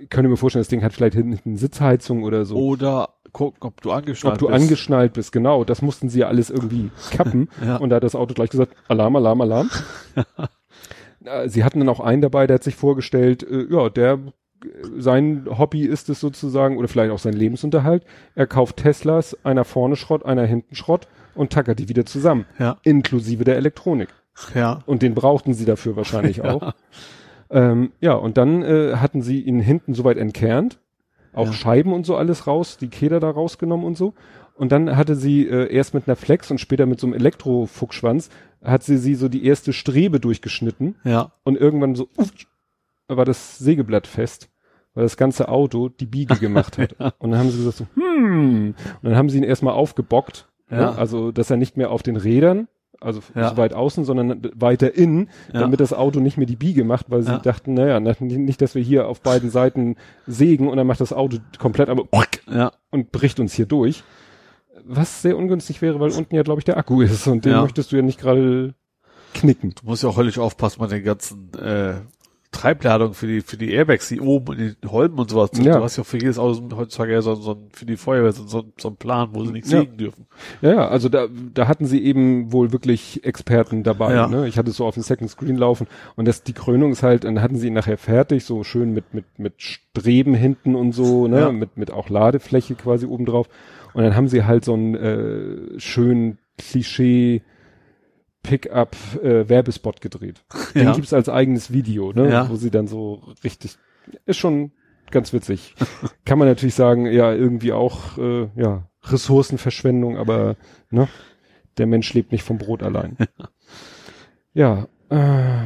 könnte 0.09 0.28
mir 0.28 0.36
vorstellen, 0.36 0.60
das 0.62 0.68
Ding 0.68 0.83
hat 0.83 0.93
vielleicht 0.93 1.15
hinten 1.15 1.57
Sitzheizung 1.57 2.23
oder 2.23 2.44
so. 2.44 2.57
Oder 2.57 3.10
gucken, 3.33 3.59
ob 3.60 3.81
du 3.83 3.91
angeschnallt 3.91 4.35
Ob 4.35 4.39
du 4.39 4.47
bist. 4.47 4.62
angeschnallt 4.62 5.12
bist, 5.12 5.33
genau, 5.33 5.65
das 5.65 5.83
mussten 5.83 6.09
sie 6.09 6.20
ja 6.20 6.28
alles 6.28 6.49
irgendwie 6.51 6.91
kappen. 7.10 7.49
Ja. 7.65 7.76
Und 7.76 7.91
da 7.91 7.97
hat 7.97 8.05
das 8.05 8.15
Auto 8.15 8.33
gleich 8.35 8.51
gesagt, 8.51 8.75
Alarm, 8.89 9.17
Alarm, 9.17 9.41
Alarm. 9.41 9.70
Äh, 11.25 11.49
sie 11.49 11.65
hatten 11.65 11.81
dann 11.81 11.89
auch 11.89 12.01
einen 12.01 12.23
dabei, 12.23 12.47
der 12.47 12.55
hat 12.55 12.65
sich 12.65 12.76
vorgestellt, 12.76 13.43
äh, 13.43 13.67
ja, 13.70 13.89
der, 13.91 14.18
sein 14.99 15.47
Hobby 15.59 15.83
ist 15.85 16.09
es 16.09 16.20
sozusagen, 16.20 16.76
oder 16.78 16.89
vielleicht 16.89 17.12
auch 17.12 17.18
sein 17.18 17.35
Lebensunterhalt. 17.35 18.05
Er 18.35 18.47
kauft 18.47 18.78
Teslas, 18.78 19.36
einer 19.44 19.65
vorne 19.65 19.97
Schrott, 19.97 20.25
einer 20.25 20.44
hinten 20.44 20.75
Schrott 20.75 21.09
und 21.35 21.52
tackert 21.52 21.78
die 21.78 21.89
wieder 21.89 22.07
zusammen. 22.07 22.47
Ja. 22.59 22.78
Inklusive 22.83 23.44
der 23.44 23.57
Elektronik. 23.57 24.09
Ja. 24.55 24.81
Und 24.86 25.02
den 25.02 25.15
brauchten 25.15 25.55
sie 25.55 25.65
dafür 25.65 25.97
wahrscheinlich 25.97 26.41
auch. 26.44 26.73
Ähm, 27.51 27.93
ja, 28.01 28.15
und 28.15 28.36
dann 28.36 28.62
äh, 28.62 28.97
hatten 28.97 29.23
sie 29.23 29.41
ihn 29.41 29.60
hinten 29.60 29.94
soweit 29.94 30.17
entkernt, 30.17 30.78
auch 31.33 31.47
Ja. 31.47 31.52
Scheiben 31.52 31.93
und 31.93 32.05
so 32.07 32.17
alles 32.17 32.47
raus, 32.47 32.76
die 32.78 32.89
Keder 32.89 33.20
da 33.20 33.31
rausgenommen 33.31 33.86
und 33.86 33.97
so. 33.97 34.15
Und 34.55 34.73
dann 34.73 34.97
hatte 34.97 35.15
sie 35.17 35.47
äh, 35.47 35.70
erst 35.73 35.93
mit 35.94 36.09
einer 36.09 36.17
Flex 36.17 36.51
und 36.51 36.59
später 36.59 36.86
mit 36.86 36.99
so 36.99 37.07
einem 37.07 37.15
Elektrofuchsschwanz, 37.15 38.31
hat 38.65 38.83
sie 38.83 38.97
sie 38.97 39.15
so 39.15 39.28
die 39.28 39.44
erste 39.47 39.73
Strebe 39.73 40.18
durchgeschnitten 40.18 40.97
Ja. 41.05 41.33
und 41.44 41.57
irgendwann 41.57 41.94
so 41.94 42.09
uff, 42.17 42.31
war 43.09 43.25
das 43.25 43.59
Sägeblatt 43.59 44.07
fest, 44.07 44.49
weil 44.94 45.05
das 45.05 45.17
ganze 45.17 45.49
Auto 45.49 45.89
die 45.89 46.07
Biege 46.07 46.36
gemacht 46.41 46.78
hat. 46.78 46.94
Und 47.18 47.31
dann 47.31 47.41
haben 47.41 47.51
sie 47.51 47.59
gesagt 47.59 47.76
so, 47.78 47.86
hm, 47.94 48.75
und 48.76 49.05
dann 49.05 49.17
haben 49.17 49.28
sie 49.31 49.39
ihn 49.39 49.44
erstmal 49.44 49.75
aufgebockt, 49.75 50.49
Ja. 50.70 50.76
ne? 50.93 50.99
also 50.99 51.33
dass 51.33 51.51
er 51.51 51.57
nicht 51.57 51.76
mehr 51.76 51.91
auf 51.91 52.02
den 52.02 52.17
Rädern, 52.17 52.68
also 53.01 53.20
Ja. 53.35 53.51
so 53.51 53.57
weit 53.59 53.75
außen, 53.75 54.05
sondern 54.05 54.41
weiter 54.55 54.94
innen, 54.94 55.28
Ja. 55.52 55.60
damit 55.60 55.81
das 55.81 55.93
Auto 55.93 56.18
nicht 56.20 56.39
mehr 56.39 56.47
die 56.47 56.57
Biege 56.57 56.83
macht, 56.85 57.10
weil 57.10 57.23
sie 57.23 57.31
Ja. 57.33 57.39
dachten, 57.39 57.75
naja, 57.75 58.01
na, 58.01 58.15
nicht, 58.20 58.62
dass 58.62 58.75
wir 58.75 58.83
hier 58.83 59.07
auf 59.07 59.20
beiden 59.20 59.51
Seiten 59.51 59.97
sägen 60.26 60.68
und 60.68 60.76
dann 60.78 60.86
macht 60.86 61.01
das 61.01 61.12
Auto 61.12 61.39
komplett 61.59 61.89
aber 61.91 62.05
Ja. 62.51 62.73
und 62.91 63.12
bricht 63.12 63.39
uns 63.39 63.52
hier 63.52 63.67
durch. 63.67 64.02
Was 64.89 65.20
sehr 65.23 65.36
ungünstig 65.36 65.83
wäre, 65.83 66.01
weil 66.01 66.10
unten 66.12 66.35
ja, 66.35 66.43
glaube 66.43 66.60
ich, 66.60 66.65
der 66.65 66.76
Akku 66.76 67.01
ist 67.02 67.26
und 67.26 67.44
den 67.44 67.52
Ja. 67.52 67.62
möchtest 67.62 67.93
du 67.93 67.97
ja 67.97 68.02
nicht 68.02 68.18
gerade 68.20 68.75
knicken. 69.35 69.75
Du 69.75 69.86
musst 69.86 70.02
ja 70.02 70.09
auch 70.09 70.17
höllisch 70.17 70.39
aufpassen 70.39 70.78
bei 70.81 70.86
den 70.86 71.05
ganzen 71.05 71.51
äh, 71.55 71.94
Treibladungen 72.57 73.15
für 73.15 73.26
die 73.26 73.41
für 73.43 73.57
die 73.57 73.73
Airbags, 73.73 74.09
die 74.09 74.20
oben 74.20 74.59
in 74.59 74.76
den 74.83 74.91
Holmen 74.91 75.18
und 75.18 75.31
sowas. 75.31 75.51
Ja. 75.59 75.76
Du 75.78 75.85
hast 75.85 75.97
ja 75.97 76.05
für 76.05 76.17
jedes 76.18 76.39
Auto 76.39 76.76
heutzutage 76.76 77.12
ja 77.12 77.23
so, 77.23 77.35
so 77.35 77.52
ein, 77.52 77.68
für 77.73 77.85
die 77.86 77.97
Feuerwehr 77.97 78.33
so, 78.33 78.47
so, 78.47 78.65
so 78.78 78.89
einen 78.89 78.97
Plan, 78.97 79.28
wo 79.33 79.44
sie 79.44 79.52
nicht 79.52 79.67
Ja. 79.70 79.81
sägen 79.81 79.97
dürfen. 79.99 80.26
Ja, 80.62 80.70
ja, 80.73 80.89
also 80.89 81.09
da, 81.09 81.26
da 81.55 81.68
hatten 81.68 81.86
sie 81.86 82.02
eben 82.05 82.52
wohl 82.52 82.73
wirklich 82.73 83.25
Experten 83.25 83.83
dabei. 83.83 84.15
Ja. 84.15 84.26
Ne? 84.28 84.49
Ich 84.49 84.57
hatte 84.59 84.70
es 84.70 84.76
so 84.76 84.86
auf 84.86 84.94
dem 84.94 85.02
Second 85.02 85.31
Screen 85.31 85.57
laufen 85.57 85.86
und 86.17 86.26
das 86.26 86.43
die 86.43 86.52
Krönung 86.55 86.93
ist 86.93 87.02
halt, 87.02 87.25
dann 87.25 87.43
hatten 87.43 87.57
sie 87.57 87.67
ihn 87.68 87.75
nachher 87.75 87.99
fertig, 87.99 88.44
so 88.44 88.65
schön 88.65 88.93
mit 88.93 89.12
mit 89.12 89.25
mit 89.39 89.55
Streben 89.60 90.35
hinten 90.35 90.75
und 90.75 90.93
so, 90.93 91.26
ne, 91.28 91.41
Ja. 91.41 91.52
mit 91.52 91.76
mit 91.76 91.91
auch 91.91 92.09
Ladefläche 92.09 92.75
quasi 92.75 93.07
oben 93.07 93.26
drauf. 93.26 93.49
Und 93.94 94.02
dann 94.02 94.15
haben 94.17 94.28
sie 94.28 94.44
halt 94.44 94.65
so 94.65 94.75
einen 94.75 94.94
äh, 94.94 95.78
schönen 95.81 96.39
Klischee 96.59 97.43
Pickup 98.47 98.97
äh, 99.23 99.49
Werbespot 99.49 100.00
gedreht. 100.00 100.42
Den 100.75 100.84
Ja. 100.89 100.92
gibt's 100.94 101.12
als 101.12 101.28
eigenes 101.28 101.73
Video, 101.73 102.12
ne, 102.12 102.31
Ja. 102.31 102.49
wo 102.49 102.57
sie 102.57 102.70
dann 102.70 102.86
so 102.86 103.23
richtig 103.44 103.76
ist 104.25 104.36
schon 104.39 104.70
ganz 105.10 105.33
witzig. 105.33 105.75
Kann 106.25 106.39
man 106.39 106.49
natürlich 106.49 106.75
sagen, 106.75 107.07
ja, 107.07 107.33
irgendwie 107.33 107.73
auch, 107.73 108.16
äh, 108.18 108.49
ja, 108.57 108.89
Ressourcenverschwendung, 109.05 110.16
aber, 110.16 110.57
ne, 110.91 111.08
der 111.78 111.86
Mensch 111.86 112.12
lebt 112.15 112.33
nicht 112.33 112.42
vom 112.44 112.58
Brot 112.58 112.83
allein. 112.83 113.16
ja, 114.55 114.86
äh, 115.10 115.62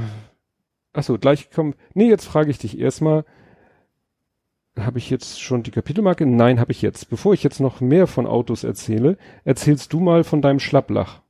achso, 0.93 1.19
gleich 1.19 1.51
kommen, 1.51 1.75
nee, 1.95 2.09
jetzt 2.09 2.25
frage 2.27 2.51
ich 2.51 2.59
dich 2.59 2.79
erstmal, 2.79 3.25
habe 4.79 4.99
ich 4.99 5.11
jetzt 5.11 5.41
schon 5.43 5.63
die 5.63 5.71
Kapitelmarke? 5.71 6.25
Nein, 6.27 6.61
habe 6.61 6.73
ich 6.73 6.81
jetzt. 6.81 7.11
Bevor 7.11 7.35
ich 7.35 7.43
jetzt 7.43 7.61
noch 7.61 7.81
mehr 7.81 8.07
von 8.07 8.27
Autos 8.27 8.65
erzähle, 8.65 9.19
erzählst 9.45 9.93
du 9.93 10.01
mal 10.01 10.25
von 10.25 10.41
deinem 10.43 10.61
Schlapplach. 10.61 11.21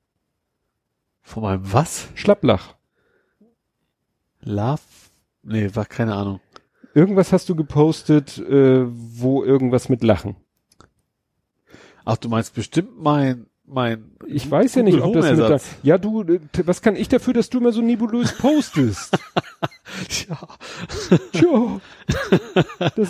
Von 1.23 1.43
meinem 1.43 1.73
was? 1.73 2.09
Schlapplach. 2.15 2.75
Love? 4.41 4.81
Nee, 5.43 5.75
war 5.75 5.87
keine 5.87 6.15
Ahnung. 6.15 6.41
Irgendwas 6.95 7.33
hast 7.33 7.49
du 7.49 7.55
gepostet, 7.55 8.39
äh, 8.39 8.85
wo 8.87 9.45
irgendwas 9.45 9.89
mit 9.89 10.03
Lachen. 10.03 10.37
Ach, 12.05 12.17
du 12.17 12.29
meinst 12.29 12.55
bestimmt 12.55 13.01
mein 13.01 13.47
mein 13.73 14.11
ich 14.27 14.51
weiß 14.51 14.75
ja 14.77 14.83
nicht, 14.83 15.01
ob 15.01 15.15
das 15.15 15.31
mit 15.31 15.39
der, 15.39 15.61
ja 15.83 15.99
du 15.99 16.23
äh, 16.23 16.41
was 16.65 16.83
kann 16.83 16.97
ich 16.97 17.09
dafür, 17.09 17.35
dass 17.35 17.51
du 17.51 17.59
immer 17.59 17.73
so 17.73 17.81
nebulös 17.81 18.37
postest? 18.37 19.19
ja. 20.29 20.39
Tja. 21.33 21.81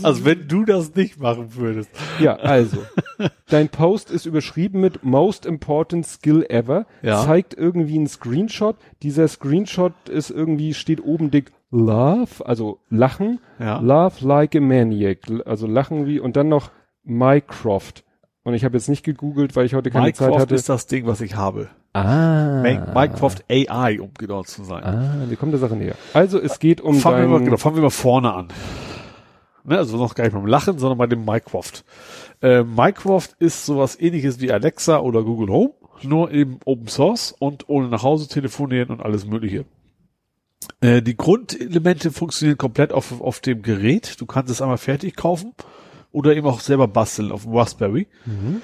also 0.02 0.24
wenn 0.24 0.48
du 0.48 0.64
das 0.64 0.94
nicht 0.94 1.18
machen 1.20 1.54
würdest. 1.54 1.90
Ja, 2.20 2.36
also 2.36 2.78
dein 3.48 3.68
Post 3.68 4.10
ist 4.10 4.26
überschrieben 4.26 4.80
mit 4.80 5.04
Most 5.04 5.46
Important 5.46 6.06
Skill 6.06 6.44
Ever, 6.48 6.86
ja. 7.02 7.24
zeigt 7.24 7.54
irgendwie 7.54 7.96
einen 7.96 8.08
Screenshot. 8.08 8.76
Dieser 9.02 9.28
Screenshot 9.28 9.92
ist 10.08 10.30
irgendwie 10.30 10.74
steht 10.74 11.02
oben 11.02 11.30
dick 11.30 11.52
Love, 11.70 12.44
also 12.44 12.80
Lachen, 12.88 13.38
ja. 13.58 13.78
Love 13.78 14.26
like 14.26 14.56
a 14.56 14.60
Maniac, 14.60 15.18
also 15.46 15.66
Lachen 15.66 16.06
wie 16.06 16.18
und 16.18 16.36
dann 16.36 16.48
noch 16.48 16.70
Mycroft. 17.04 18.04
Und 18.42 18.54
ich 18.54 18.64
habe 18.64 18.76
jetzt 18.76 18.88
nicht 18.88 19.04
gegoogelt, 19.04 19.54
weil 19.54 19.66
ich 19.66 19.74
heute 19.74 19.90
keine 19.90 20.06
Mycroft 20.06 20.32
Zeit 20.32 20.40
hatte. 20.40 20.54
ist 20.54 20.68
das 20.68 20.86
Ding, 20.86 21.06
was 21.06 21.20
ich 21.20 21.36
habe. 21.36 21.68
Ah. 21.92 22.62
Mycroft 22.62 23.44
AI, 23.50 24.00
um 24.00 24.12
genau 24.16 24.44
zu 24.44 24.64
sein. 24.64 24.82
Ah, 24.82 25.24
wir 25.28 25.36
kommen 25.36 25.52
der 25.52 25.60
Sache 25.60 25.76
näher. 25.76 25.94
Also 26.14 26.40
es 26.40 26.58
geht 26.58 26.80
um 26.80 26.96
fangen 26.96 27.20
wir 27.20 27.28
mal, 27.28 27.44
genau, 27.44 27.58
fangen 27.58 27.76
wir 27.76 27.82
mal 27.82 27.90
vorne 27.90 28.32
an. 28.32 28.48
Ne, 29.64 29.76
also 29.76 29.98
noch 29.98 30.14
gar 30.14 30.24
nicht 30.24 30.32
beim 30.32 30.46
Lachen, 30.46 30.78
sondern 30.78 30.96
bei 30.96 31.06
dem 31.06 31.24
Mycroft. 31.24 31.84
Äh, 32.40 32.62
Mycroft 32.62 33.36
ist 33.38 33.66
sowas 33.66 34.00
ähnliches 34.00 34.40
wie 34.40 34.50
Alexa 34.50 35.00
oder 35.00 35.22
Google 35.22 35.50
Home, 35.50 35.74
nur 36.02 36.30
eben 36.30 36.60
Open 36.64 36.88
Source 36.88 37.34
und 37.38 37.68
ohne 37.68 37.88
nach 37.88 38.02
Hause 38.02 38.28
telefonieren 38.28 38.88
und 38.88 39.02
alles 39.02 39.26
mögliche. 39.26 39.66
Äh, 40.80 41.02
die 41.02 41.16
Grundelemente 41.16 42.10
funktionieren 42.10 42.56
komplett 42.56 42.92
auf, 42.92 43.20
auf 43.20 43.40
dem 43.40 43.60
Gerät. 43.60 44.18
Du 44.18 44.24
kannst 44.24 44.50
es 44.50 44.62
einmal 44.62 44.78
fertig 44.78 45.14
kaufen 45.14 45.52
oder 46.12 46.34
eben 46.34 46.46
auch 46.46 46.60
selber 46.60 46.88
basteln 46.88 47.32
auf 47.32 47.44
dem 47.44 47.54
Raspberry. 47.54 48.08
Mhm. 48.26 48.62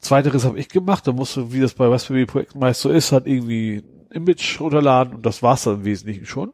Zweiteres 0.00 0.44
habe 0.44 0.58
ich 0.58 0.68
gemacht, 0.68 1.06
da 1.06 1.12
musst 1.12 1.36
du, 1.36 1.52
wie 1.52 1.60
das 1.60 1.74
bei 1.74 1.86
Raspberry 1.86 2.26
Projekt 2.26 2.54
meist 2.54 2.82
so 2.82 2.90
ist, 2.90 3.12
halt 3.12 3.26
irgendwie 3.26 3.82
Image 4.10 4.60
runterladen 4.60 5.14
und 5.14 5.26
das 5.26 5.42
war's 5.42 5.64
dann 5.64 5.76
im 5.76 5.84
Wesentlichen 5.84 6.26
schon. 6.26 6.52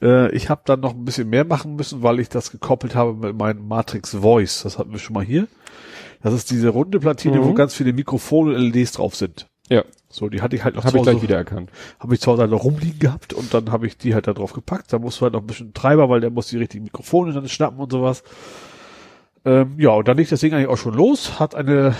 Äh, 0.00 0.34
ich 0.34 0.48
habe 0.48 0.62
dann 0.64 0.80
noch 0.80 0.94
ein 0.94 1.04
bisschen 1.04 1.28
mehr 1.28 1.44
machen 1.44 1.76
müssen, 1.76 2.02
weil 2.02 2.20
ich 2.20 2.28
das 2.28 2.50
gekoppelt 2.50 2.94
habe 2.94 3.14
mit 3.14 3.36
meinem 3.36 3.66
Matrix 3.66 4.14
Voice. 4.14 4.62
Das 4.62 4.78
hatten 4.78 4.92
wir 4.92 4.98
schon 4.98 5.14
mal 5.14 5.24
hier. 5.24 5.48
Das 6.22 6.34
ist 6.34 6.50
diese 6.50 6.70
runde 6.70 6.98
Platine, 6.98 7.38
mhm. 7.38 7.44
wo 7.44 7.54
ganz 7.54 7.74
viele 7.74 7.92
Mikrofone 7.92 8.54
und 8.54 8.60
LEDs 8.60 8.92
drauf 8.92 9.14
sind. 9.14 9.48
Ja. 9.68 9.84
So, 10.08 10.28
die 10.28 10.40
hatte 10.40 10.56
ich 10.56 10.64
halt 10.64 10.74
noch 10.74 10.84
hab 10.84 10.92
zu 10.92 10.98
Hause. 10.98 11.10
Habe 11.10 11.16
ich 11.16 11.20
gleich 11.20 11.30
wieder 11.30 11.36
erkannt. 11.36 11.70
Habe 12.00 12.14
ich 12.14 12.20
zu 12.20 12.30
Hause 12.30 12.42
halt 12.42 12.50
noch 12.50 12.64
rumliegen 12.64 12.98
gehabt 12.98 13.34
und 13.34 13.52
dann 13.52 13.70
habe 13.70 13.86
ich 13.86 13.98
die 13.98 14.14
halt 14.14 14.26
da 14.26 14.32
drauf 14.32 14.54
gepackt. 14.54 14.92
Da 14.92 14.98
musst 14.98 15.20
du 15.20 15.22
halt 15.22 15.34
noch 15.34 15.40
ein 15.40 15.46
bisschen 15.46 15.74
Treiber, 15.74 16.08
weil 16.08 16.20
der 16.20 16.30
muss 16.30 16.48
die 16.48 16.56
richtigen 16.56 16.84
Mikrofone 16.84 17.32
dann 17.32 17.48
schnappen 17.48 17.78
und 17.78 17.92
sowas. 17.92 18.22
Ähm, 19.48 19.76
ja, 19.78 19.90
und 19.90 20.06
dann 20.06 20.18
liegt 20.18 20.30
das 20.30 20.40
Ding 20.40 20.52
eigentlich 20.52 20.68
auch 20.68 20.76
schon 20.76 20.92
los, 20.92 21.40
hat 21.40 21.54
eine 21.54 21.94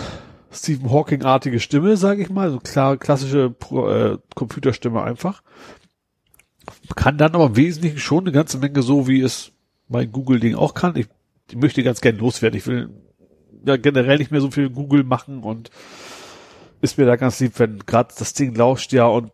Stephen 0.53 0.91
Hawking-artige 0.91 1.61
Stimme, 1.61 1.97
sage 1.97 2.21
ich 2.21 2.29
mal, 2.29 2.51
so 2.51 2.59
klar, 2.59 2.99
klassische 2.99 3.55
äh, 3.71 4.19
Computerstimme 4.35 5.03
einfach. 5.03 5.43
Kann 6.95 7.17
dann 7.17 7.35
aber 7.35 7.47
im 7.47 7.57
Wesentlichen 7.57 7.99
schon 7.99 8.25
eine 8.25 8.33
ganze 8.33 8.59
Menge 8.59 8.83
so, 8.83 9.09
wie 9.09 9.23
es 9.23 9.53
mein 9.89 10.13
Google-Ding 10.13 10.57
auch 10.57 10.75
kann. 10.75 10.95
Ich, 10.97 11.09
ich 11.49 11.57
möchte 11.57 11.83
ganz 11.83 12.03
gern 12.03 12.19
loswerden. 12.19 12.59
Ich 12.59 12.67
will 12.67 12.91
ja 13.65 13.79
generell 13.79 14.19
nicht 14.19 14.31
mehr 14.31 14.43
so 14.43 14.51
viel 14.51 14.69
Google 14.69 15.05
machen 15.05 15.43
und 15.43 15.71
ist 16.83 16.99
mir 16.99 17.07
da 17.07 17.17
ganz 17.17 17.41
lieb, 17.41 17.59
wenn 17.59 17.79
gerade 17.79 18.13
das 18.19 18.35
Ding 18.35 18.55
lauscht 18.55 18.93
ja 18.93 19.07
und 19.07 19.33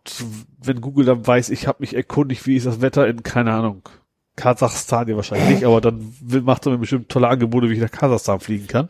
wenn 0.63 0.79
Google 0.79 1.05
dann 1.05 1.27
weiß, 1.27 1.49
ich 1.49 1.67
habe 1.67 1.81
mich 1.81 1.93
erkundigt, 1.93 2.47
wie 2.47 2.55
ist 2.55 2.65
das 2.65 2.79
Wetter 2.79 3.07
in, 3.07 3.23
keine 3.23 3.51
Ahnung, 3.51 3.81
Kasachstan 4.35 5.07
ja 5.07 5.15
wahrscheinlich 5.15 5.49
nicht, 5.49 5.63
aber 5.63 5.81
dann 5.81 6.13
macht 6.43 6.65
er 6.65 6.73
mir 6.73 6.77
bestimmt 6.79 7.09
tolle 7.09 7.27
Angebote, 7.27 7.69
wie 7.69 7.73
ich 7.73 7.79
nach 7.79 7.91
Kasachstan 7.91 8.39
fliegen 8.39 8.67
kann. 8.67 8.89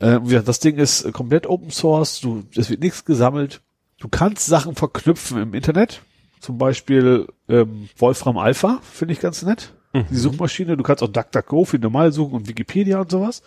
Äh, 0.00 0.18
ja, 0.24 0.40
das 0.40 0.60
Ding 0.60 0.76
ist 0.76 1.12
komplett 1.12 1.46
Open 1.46 1.70
Source, 1.70 2.20
du, 2.20 2.44
es 2.56 2.70
wird 2.70 2.80
nichts 2.80 3.04
gesammelt. 3.04 3.60
Du 3.98 4.08
kannst 4.08 4.46
Sachen 4.46 4.74
verknüpfen 4.74 5.42
im 5.42 5.54
Internet. 5.54 6.02
Zum 6.40 6.56
Beispiel 6.56 7.28
ähm, 7.48 7.90
Wolfram 7.98 8.38
Alpha, 8.38 8.80
finde 8.82 9.12
ich 9.12 9.20
ganz 9.20 9.42
nett. 9.42 9.74
Mhm. 9.92 10.06
Die 10.10 10.16
Suchmaschine, 10.16 10.76
du 10.78 10.82
kannst 10.82 11.02
auch 11.02 11.08
DuckDuckGo 11.08 11.64
für 11.66 11.78
normal 11.78 12.12
suchen 12.12 12.34
und 12.34 12.48
Wikipedia 12.48 13.00
und 13.00 13.10
sowas. 13.10 13.42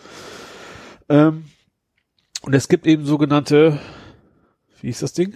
Ähm, 1.09 1.45
und 2.43 2.53
es 2.53 2.67
gibt 2.67 2.85
eben 2.85 3.05
sogenannte, 3.05 3.79
wie 4.81 4.89
ist 4.89 5.01
das 5.01 5.13
Ding? 5.13 5.33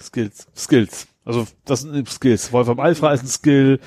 Skills. 0.00 0.48
Skills. 0.56 1.06
Also 1.24 1.46
das 1.64 1.82
sind 1.82 2.08
Skills. 2.08 2.52
Wolfram 2.52 2.80
Alpha 2.80 3.12
ist 3.12 3.22
ein 3.22 3.28
Skill, 3.28 3.80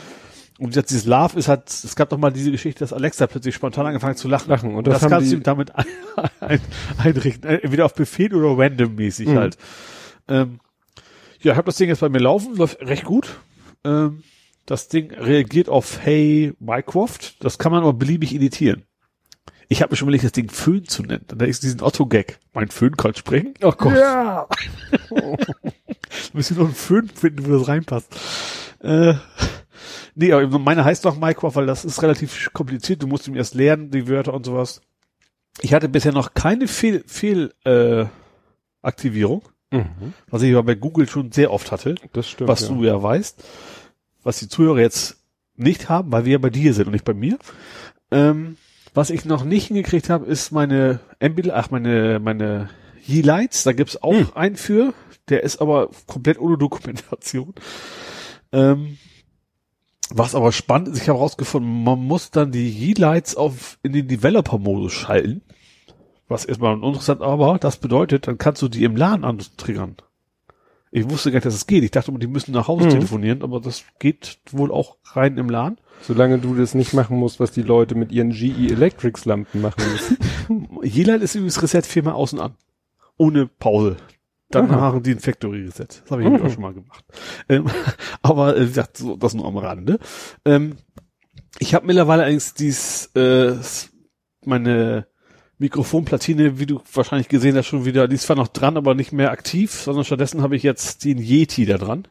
und 0.63 0.75
jetzt 0.75 0.91
dieses 0.91 1.05
Love 1.05 1.37
ist 1.37 1.47
halt, 1.47 1.69
es 1.69 1.95
gab 1.95 2.09
doch 2.09 2.17
mal 2.17 2.31
diese 2.31 2.51
Geschichte, 2.51 2.79
dass 2.79 2.93
Alexa 2.93 3.27
plötzlich 3.27 3.53
spontan 3.53 3.85
angefangen 3.85 4.15
zu 4.15 4.27
lachen. 4.27 4.49
lachen. 4.49 4.75
Und, 4.75 4.87
das, 4.87 5.01
das 5.01 5.09
kannst 5.09 5.31
du 5.31 5.39
damit 5.39 5.75
ein, 5.75 5.85
ein, 6.39 6.61
einrichten. 6.97 7.49
Entweder 7.49 7.85
auf 7.85 7.93
Befehl 7.93 8.33
oder 8.33 8.57
randommäßig 8.57 9.27
mhm. 9.27 9.37
halt. 9.37 9.57
Ähm, 10.27 10.59
ja, 11.41 11.51
ich 11.51 11.57
habe 11.57 11.65
das 11.65 11.75
Ding 11.75 11.89
jetzt 11.89 11.99
bei 11.99 12.09
mir 12.09 12.19
laufen, 12.19 12.55
läuft 12.55 12.81
recht 12.81 13.03
gut. 13.03 13.39
Ähm, 13.83 14.23
das 14.65 14.87
Ding 14.87 15.11
reagiert 15.11 15.67
auf 15.67 15.99
Hey 16.01 16.53
Mycroft. 16.59 17.43
Das 17.43 17.57
kann 17.57 17.73
man 17.73 17.81
aber 17.81 17.93
beliebig 17.93 18.33
editieren. 18.33 18.83
Ich 19.67 19.81
habe 19.81 19.91
mir 19.91 19.97
schon 19.97 20.07
überlegt, 20.07 20.23
das 20.23 20.31
Ding 20.31 20.49
Föhn 20.49 20.85
zu 20.85 21.03
nennen. 21.03 21.25
Da 21.27 21.45
ist 21.45 21.63
diesen 21.63 21.81
Otto-Gag. 21.81 22.39
Mein 22.53 22.69
Föhn 22.69 22.95
kann 22.95 23.15
sprechen. 23.15 23.53
Oh 23.61 23.71
Gott. 23.71 23.95
Ja. 23.95 24.47
oh. 25.09 25.35
Müssen 26.33 26.57
noch 26.57 26.65
einen 26.65 26.75
Föhn 26.75 27.09
finden, 27.09 27.45
wo 27.45 27.57
das 27.57 27.67
reinpasst. 27.67 28.15
Äh, 28.79 29.15
Nee, 30.15 30.31
aber 30.31 30.59
meine 30.59 30.85
heißt 30.85 31.05
doch 31.05 31.17
Minecraft, 31.17 31.55
weil 31.55 31.65
das 31.65 31.85
ist 31.85 32.01
relativ 32.01 32.51
kompliziert. 32.53 33.01
Du 33.01 33.07
musst 33.07 33.27
ihm 33.27 33.35
erst 33.35 33.55
lernen, 33.55 33.89
die 33.91 34.07
Wörter 34.07 34.33
und 34.33 34.45
sowas. 34.45 34.81
Ich 35.61 35.73
hatte 35.73 35.89
bisher 35.89 36.11
noch 36.11 36.33
keine 36.33 36.67
Fehl, 36.67 37.03
Fehl 37.07 37.53
äh, 37.63 38.05
Aktivierung, 38.81 39.43
mhm. 39.71 40.13
was 40.29 40.41
ich 40.41 40.51
aber 40.53 40.63
bei 40.63 40.75
Google 40.75 41.07
schon 41.07 41.31
sehr 41.31 41.51
oft 41.51 41.71
hatte. 41.71 41.95
Das 42.13 42.29
stimmt. 42.29 42.47
Was 42.47 42.61
ja. 42.61 42.67
du 42.69 42.83
ja 42.83 43.01
weißt, 43.01 43.43
was 44.23 44.39
die 44.39 44.47
Zuhörer 44.47 44.79
jetzt 44.79 45.17
nicht 45.55 45.89
haben, 45.89 46.11
weil 46.11 46.25
wir 46.25 46.33
ja 46.33 46.37
bei 46.37 46.49
dir 46.49 46.73
sind 46.73 46.87
und 46.87 46.93
nicht 46.93 47.05
bei 47.05 47.13
mir. 47.13 47.37
Ähm, 48.11 48.57
was 48.93 49.09
ich 49.09 49.25
noch 49.25 49.43
nicht 49.43 49.67
hingekriegt 49.67 50.09
habe, 50.09 50.25
ist 50.25 50.51
meine 50.51 50.99
Ambil, 51.19 51.51
ach 51.51 51.71
meine 51.71 52.19
meine 52.19 52.69
Ye-Lights. 53.05 53.63
Da 53.63 53.73
gibt's 53.73 54.01
auch 54.01 54.13
hm. 54.13 54.31
einen 54.35 54.55
für. 54.55 54.93
Der 55.29 55.43
ist 55.43 55.61
aber 55.61 55.89
komplett 56.07 56.39
ohne 56.39 56.57
Dokumentation. 56.57 57.53
Ähm, 58.51 58.97
was 60.09 60.35
aber 60.35 60.51
spannend 60.51 60.89
ist, 60.89 61.01
ich 61.01 61.09
habe 61.09 61.19
herausgefunden, 61.19 61.83
man 61.83 61.99
muss 61.99 62.31
dann 62.31 62.51
die 62.51 62.69
Ye-Lights 62.69 63.35
auf 63.35 63.79
in 63.83 63.93
den 63.93 64.07
Developer-Modus 64.07 64.93
schalten. 64.93 65.41
Was 66.27 66.45
erstmal 66.45 66.75
interessant, 66.75 67.21
aber 67.21 67.57
das 67.59 67.77
bedeutet, 67.77 68.27
dann 68.27 68.37
kannst 68.37 68.61
du 68.61 68.67
die 68.67 68.83
im 68.83 68.95
LAN 68.95 69.23
antriggern. 69.23 69.95
Ich 70.91 71.09
wusste 71.09 71.31
gar 71.31 71.37
nicht, 71.37 71.45
dass 71.45 71.55
es 71.55 71.61
das 71.61 71.67
geht. 71.67 71.83
Ich 71.83 71.91
dachte 71.91 72.11
immer, 72.11 72.19
die 72.19 72.27
müssen 72.27 72.51
nach 72.51 72.67
Hause 72.67 72.85
mhm. 72.85 72.91
telefonieren, 72.91 73.41
aber 73.41 73.59
das 73.59 73.83
geht 73.99 74.37
wohl 74.51 74.71
auch 74.71 74.97
rein 75.05 75.37
im 75.37 75.49
LAN. 75.49 75.77
Solange 76.01 76.37
du 76.37 76.53
das 76.53 76.75
nicht 76.75 76.93
machen 76.93 77.17
musst, 77.17 77.39
was 77.39 77.51
die 77.51 77.61
Leute 77.61 77.95
mit 77.95 78.11
ihren 78.11 78.29
GE 78.29 78.71
Electrics 78.71 79.25
Lampen 79.25 79.61
machen 79.61 79.83
müssen. 79.91 80.17
Ye-Light 80.83 81.21
ist 81.21 81.35
übrigens 81.35 81.61
Reset 81.63 81.81
viermal 81.81 82.13
außen 82.13 82.39
an. 82.39 82.55
Ohne 83.17 83.47
Pause. 83.47 83.97
Dann 84.53 84.69
Aha. 84.69 84.79
machen 84.79 85.03
die 85.03 85.11
ein 85.11 85.19
Factory 85.19 85.63
Reset. 85.63 85.87
Das 85.87 86.11
habe 86.11 86.23
ich 86.23 86.29
mhm. 86.29 86.41
auch 86.41 86.49
schon 86.51 86.61
mal 86.61 86.73
gemacht. 86.73 87.03
Ähm, 87.49 87.65
aber 88.21 88.55
äh, 88.55 88.61
gesagt, 88.61 88.97
so, 88.97 89.15
das 89.15 89.33
nur 89.33 89.45
am 89.45 89.57
Rande. 89.57 89.99
Ähm, 90.45 90.77
ich 91.59 91.73
habe 91.73 91.85
mittlerweile 91.85 92.23
eigentlich 92.23 92.53
dies, 92.53 93.07
äh, 93.15 93.55
meine 94.45 95.07
Mikrofonplatine, 95.57 96.59
wie 96.59 96.65
du 96.65 96.81
wahrscheinlich 96.93 97.29
gesehen 97.29 97.55
hast, 97.55 97.67
schon 97.67 97.85
wieder, 97.85 98.07
die 98.07 98.15
ist 98.15 98.23
zwar 98.23 98.35
noch 98.35 98.47
dran, 98.47 98.77
aber 98.77 98.95
nicht 98.95 99.11
mehr 99.11 99.31
aktiv, 99.31 99.71
sondern 99.71 100.03
stattdessen 100.03 100.41
habe 100.41 100.55
ich 100.55 100.63
jetzt 100.63 101.03
den 101.05 101.17
Yeti 101.17 101.65
da 101.65 101.77
dran. 101.77 102.07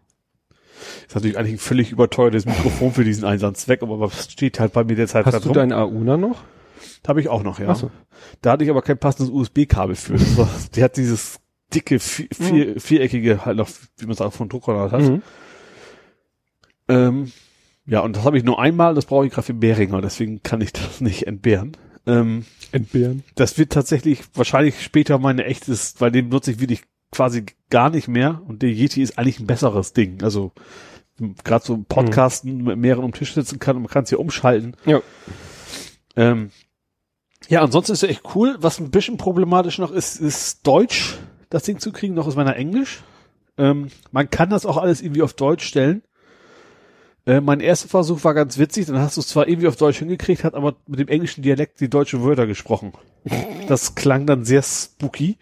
Ist 1.06 1.14
natürlich 1.14 1.38
eigentlich 1.38 1.54
ein 1.54 1.58
völlig 1.58 1.92
überteuertes 1.92 2.46
Mikrofon 2.46 2.92
für 2.92 3.04
diesen 3.04 3.24
Einsatzzweck, 3.24 3.82
aber 3.82 4.00
was 4.00 4.30
steht 4.30 4.58
halt 4.58 4.72
bei 4.72 4.84
mir 4.84 4.96
derzeit 4.96 5.26
Hast 5.26 5.44
du 5.44 5.48
rum. 5.48 5.54
deinen 5.54 5.72
Auna 5.72 6.16
noch? 6.16 6.42
Habe 7.06 7.20
ich 7.20 7.28
auch 7.28 7.42
noch, 7.42 7.58
ja. 7.58 7.74
So. 7.74 7.90
Da 8.40 8.52
hatte 8.52 8.64
ich 8.64 8.70
aber 8.70 8.82
kein 8.82 8.98
passendes 8.98 9.32
USB-Kabel 9.32 9.96
für. 9.96 10.14
Die 10.74 10.82
hat 10.82 10.96
dieses 10.96 11.41
dicke, 11.74 11.98
vier, 11.98 12.28
vier, 12.32 12.66
mhm. 12.66 12.80
viereckige, 12.80 13.44
halt 13.44 13.56
noch, 13.56 13.68
wie 13.98 14.06
man 14.06 14.16
sagt, 14.16 14.34
von 14.34 14.48
Druckgranat 14.48 14.92
hat. 14.92 15.02
Mhm. 15.02 15.22
Ähm, 16.88 17.32
Ja, 17.86 18.00
und 18.00 18.16
das 18.16 18.24
habe 18.24 18.38
ich 18.38 18.44
nur 18.44 18.60
einmal, 18.60 18.94
das 18.94 19.06
brauche 19.06 19.26
ich 19.26 19.32
gerade 19.32 19.46
für 19.46 19.54
Beringer, 19.54 20.00
deswegen 20.00 20.42
kann 20.42 20.60
ich 20.60 20.72
das 20.72 21.00
nicht 21.00 21.26
entbehren. 21.26 21.76
Ähm, 22.06 22.44
Entbehren. 22.72 23.22
das 23.36 23.58
wird 23.58 23.72
tatsächlich 23.72 24.22
wahrscheinlich 24.34 24.82
später 24.82 25.18
meine 25.18 25.44
echtes, 25.44 25.94
weil 26.00 26.10
den 26.10 26.30
nutze 26.30 26.50
ich 26.50 26.60
wirklich 26.60 26.82
quasi 27.12 27.44
gar 27.70 27.90
nicht 27.90 28.08
mehr 28.08 28.42
und 28.46 28.62
der 28.62 28.70
Yeti 28.70 29.02
ist 29.02 29.18
eigentlich 29.18 29.38
ein 29.38 29.46
besseres 29.46 29.92
Ding. 29.92 30.22
Also 30.22 30.52
gerade 31.44 31.64
so 31.64 31.84
Podcasten 31.88 32.64
mit 32.64 32.78
mehreren 32.78 33.04
um 33.04 33.12
Tisch 33.12 33.34
sitzen 33.34 33.58
kann 33.58 33.76
und 33.76 33.82
man 33.82 33.90
kann 33.90 34.04
es 34.04 34.08
hier 34.08 34.18
umschalten. 34.18 34.76
Ja. 34.86 35.00
Ähm, 36.16 36.50
ja, 37.48 37.62
ansonsten 37.62 37.92
ist 37.92 38.02
er 38.02 38.08
echt 38.10 38.22
cool. 38.34 38.56
Was 38.60 38.80
ein 38.80 38.90
bisschen 38.90 39.16
problematisch 39.16 39.78
noch 39.78 39.92
ist, 39.92 40.20
ist 40.20 40.66
Deutsch, 40.66 41.18
das 41.52 41.64
Ding 41.64 41.78
zu 41.78 41.92
kriegen. 41.92 42.14
Noch 42.14 42.28
ist 42.28 42.36
meiner 42.36 42.56
Englisch. 42.56 43.02
Ähm, 43.58 43.88
man 44.10 44.30
kann 44.30 44.50
das 44.50 44.66
auch 44.66 44.76
alles 44.76 45.02
irgendwie 45.02 45.22
auf 45.22 45.34
Deutsch 45.34 45.64
stellen. 45.64 46.02
Äh, 47.26 47.40
mein 47.40 47.60
erster 47.60 47.88
Versuch 47.88 48.24
war 48.24 48.34
ganz 48.34 48.58
witzig, 48.58 48.86
dann 48.86 48.98
hast 48.98 49.16
du 49.16 49.20
es 49.20 49.28
zwar 49.28 49.46
irgendwie 49.46 49.68
auf 49.68 49.76
Deutsch 49.76 49.98
hingekriegt, 49.98 50.42
hat 50.42 50.54
aber 50.54 50.74
mit 50.88 50.98
dem 50.98 51.08
englischen 51.08 51.42
Dialekt 51.42 51.80
die 51.80 51.90
deutschen 51.90 52.24
Wörter 52.24 52.46
gesprochen. 52.46 52.92
Das 53.68 53.94
klang 53.94 54.26
dann 54.26 54.44
sehr 54.44 54.62
spooky. 54.62 55.38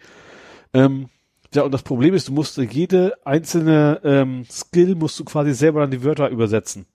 Ähm, 0.73 1.09
ja, 1.53 1.63
und 1.63 1.71
das 1.73 1.81
Problem 1.81 2.13
ist, 2.13 2.27
du 2.27 2.33
musst 2.33 2.57
jede 2.57 3.17
einzelne 3.25 3.99
ähm, 4.03 4.45
Skill 4.49 4.95
musst 4.95 5.19
du 5.19 5.25
quasi 5.25 5.53
selber 5.53 5.81
dann 5.81 5.91
die 5.91 6.03
Wörter 6.03 6.29
übersetzen. 6.29 6.85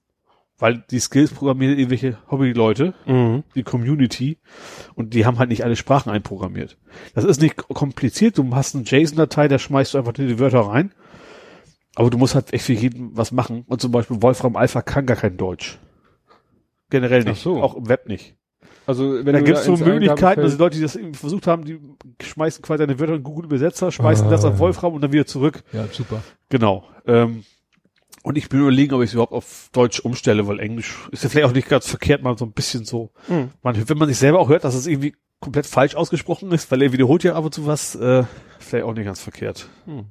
Weil 0.58 0.84
die 0.90 1.00
Skills 1.00 1.32
programmieren 1.32 1.76
irgendwelche 1.78 2.16
Hobbyleute, 2.30 2.94
Mhm. 3.06 3.44
die 3.54 3.62
Community, 3.62 4.38
und 4.94 5.12
die 5.12 5.26
haben 5.26 5.38
halt 5.38 5.50
nicht 5.50 5.64
alle 5.64 5.76
Sprachen 5.76 6.10
einprogrammiert. 6.10 6.78
Das 7.14 7.24
ist 7.24 7.42
nicht 7.42 7.56
kompliziert, 7.56 8.38
du 8.38 8.54
hast 8.54 8.74
eine 8.74 8.84
JSON-Datei, 8.84 9.48
da 9.48 9.58
schmeißt 9.58 9.92
du 9.94 9.98
einfach 9.98 10.12
die 10.12 10.38
Wörter 10.38 10.60
rein. 10.60 10.92
Aber 11.94 12.08
du 12.10 12.18
musst 12.18 12.34
halt 12.34 12.52
echt 12.52 12.64
für 12.64 12.72
jeden 12.74 13.16
was 13.16 13.32
machen. 13.32 13.64
Und 13.66 13.80
zum 13.80 13.90
Beispiel 13.92 14.20
Wolfram 14.22 14.56
Alpha 14.56 14.82
kann 14.82 15.06
gar 15.06 15.16
kein 15.16 15.36
Deutsch. 15.36 15.78
Generell 16.90 17.24
nicht. 17.24 17.42
So. 17.42 17.62
Auch 17.62 17.74
im 17.74 17.88
Web 17.88 18.06
nicht. 18.06 18.34
Also 18.86 19.24
wenn 19.24 19.32
da 19.34 19.40
gibt 19.40 19.58
es 19.58 19.64
so 19.64 19.76
Möglichkeiten, 19.76 20.40
also 20.42 20.56
Leute, 20.58 20.76
die 20.76 20.82
das 20.82 20.94
irgendwie 20.94 21.18
versucht 21.18 21.46
haben, 21.48 21.64
die 21.64 21.80
schmeißen 22.22 22.62
quasi 22.62 22.86
deine 22.86 23.00
Wörter 23.00 23.14
in 23.14 23.22
Google 23.24 23.46
Übersetzer, 23.46 23.90
schmeißen 23.90 24.26
Ah. 24.26 24.30
das 24.30 24.44
auf 24.44 24.58
Wolfram 24.58 24.92
und 24.92 25.00
dann 25.02 25.12
wieder 25.12 25.26
zurück. 25.26 25.64
Ja, 25.72 25.86
super. 25.90 26.22
Genau. 26.50 26.84
Ähm, 27.06 27.42
und 28.26 28.36
ich 28.36 28.48
bin 28.48 28.58
überlegen, 28.58 28.92
ob 28.92 29.02
ich 29.02 29.10
es 29.10 29.14
überhaupt 29.14 29.32
auf 29.32 29.70
Deutsch 29.70 30.00
umstelle, 30.00 30.48
weil 30.48 30.58
Englisch 30.58 31.08
ist 31.12 31.22
ja 31.22 31.28
vielleicht 31.28 31.46
auch 31.46 31.54
nicht 31.54 31.68
ganz 31.68 31.86
verkehrt, 31.86 32.24
mal 32.24 32.36
so 32.36 32.44
ein 32.44 32.50
bisschen 32.50 32.84
so. 32.84 33.12
Mhm. 33.28 33.50
Man, 33.62 33.88
wenn 33.88 33.98
man 33.98 34.08
sich 34.08 34.18
selber 34.18 34.40
auch 34.40 34.48
hört, 34.48 34.64
dass 34.64 34.74
es 34.74 34.88
irgendwie 34.88 35.14
komplett 35.38 35.64
falsch 35.64 35.94
ausgesprochen 35.94 36.50
ist, 36.50 36.68
weil 36.72 36.82
er 36.82 36.92
wiederholt 36.92 37.22
ja 37.22 37.36
ab 37.36 37.44
und 37.44 37.54
zu 37.54 37.68
was, 37.68 37.94
äh, 37.94 38.24
vielleicht 38.58 38.84
auch 38.84 38.94
nicht 38.94 39.04
ganz 39.04 39.20
verkehrt. 39.20 39.68
Hm. 39.84 40.06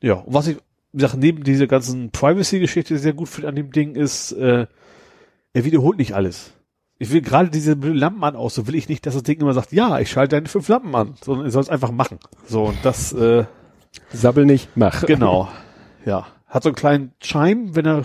Ja, 0.00 0.14
und 0.14 0.32
was 0.32 0.46
ich, 0.46 0.58
wie 0.92 0.98
gesagt, 0.98 1.16
neben 1.16 1.42
dieser 1.42 1.66
ganzen 1.66 2.12
Privacy-Geschichte 2.12 2.96
sehr 2.98 3.12
gut 3.12 3.28
finde 3.28 3.48
an 3.48 3.56
dem 3.56 3.72
Ding 3.72 3.96
ist, 3.96 4.30
äh, 4.30 4.68
er 5.54 5.64
wiederholt 5.64 5.98
nicht 5.98 6.14
alles. 6.14 6.52
Ich 7.00 7.10
will 7.10 7.22
gerade 7.22 7.50
diese 7.50 7.72
Lampen 7.72 8.22
an 8.22 8.36
aus, 8.36 8.54
so 8.54 8.68
will 8.68 8.76
ich 8.76 8.88
nicht, 8.88 9.04
dass 9.04 9.14
das 9.14 9.24
Ding 9.24 9.40
immer 9.40 9.52
sagt, 9.52 9.72
ja, 9.72 9.98
ich 9.98 10.12
schalte 10.12 10.36
deine 10.36 10.48
fünf 10.48 10.68
Lampen 10.68 10.94
an, 10.94 11.14
sondern 11.24 11.46
er 11.46 11.50
soll 11.50 11.62
es 11.62 11.70
einfach 11.70 11.90
machen. 11.90 12.20
So, 12.46 12.66
und 12.66 12.78
das, 12.84 13.12
äh, 13.14 13.46
Sabbel 14.12 14.46
nicht, 14.46 14.68
mach. 14.76 15.04
Genau. 15.06 15.48
Ja. 16.04 16.28
Hat 16.48 16.62
so 16.62 16.70
einen 16.70 16.76
kleinen 16.76 17.12
Chime, 17.20 17.74
wenn 17.76 17.86
er, 17.86 17.98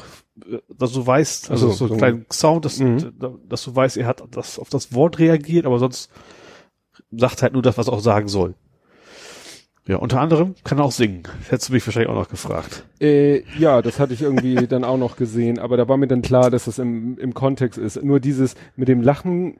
äh, 0.45 0.59
dass 0.77 0.91
du 0.93 1.05
weißt, 1.07 1.49
also 1.49 1.69
Ach 1.69 1.73
so, 1.73 1.85
einen 1.85 1.93
so. 1.93 1.97
kleinen 1.97 2.25
Sound, 2.31 2.65
dass, 2.65 2.79
Mhm. 2.79 3.13
da- 3.17 3.33
dass 3.47 3.63
du 3.63 3.75
weißt, 3.75 3.97
er 3.97 4.05
hat 4.07 4.21
das, 4.31 4.59
auf 4.59 4.69
das 4.69 4.93
Wort 4.93 5.17
reagiert, 5.19 5.65
aber 5.65 5.79
sonst 5.79 6.09
sagt 7.11 7.41
halt 7.41 7.53
nur 7.53 7.61
das, 7.61 7.77
was 7.77 7.87
er 7.87 7.93
auch 7.93 7.99
sagen 8.01 8.27
soll. 8.27 8.55
Ja, 9.85 9.97
unter 9.97 10.21
anderem 10.21 10.55
kann 10.63 10.77
er 10.77 10.85
auch 10.85 10.93
singen. 10.93 11.23
Hättest 11.49 11.67
du 11.67 11.73
mich 11.73 11.85
wahrscheinlich 11.85 12.09
auch 12.09 12.15
noch 12.15 12.29
gefragt. 12.29 12.85
Äh, 13.01 13.43
ja, 13.59 13.81
das 13.81 13.99
hatte 13.99 14.13
ich 14.13 14.21
irgendwie 14.21 14.65
dann 14.67 14.85
auch 14.85 14.97
noch 14.97 15.17
gesehen, 15.17 15.59
aber 15.59 15.75
da 15.75 15.89
war 15.89 15.97
mir 15.97 16.07
dann 16.07 16.21
klar, 16.21 16.49
dass 16.49 16.65
das 16.65 16.79
im, 16.79 17.17
im 17.17 17.33
Kontext 17.33 17.77
ist. 17.77 18.01
Nur 18.01 18.21
dieses 18.21 18.55
mit 18.77 18.87
dem 18.87 19.01
Lachen, 19.01 19.57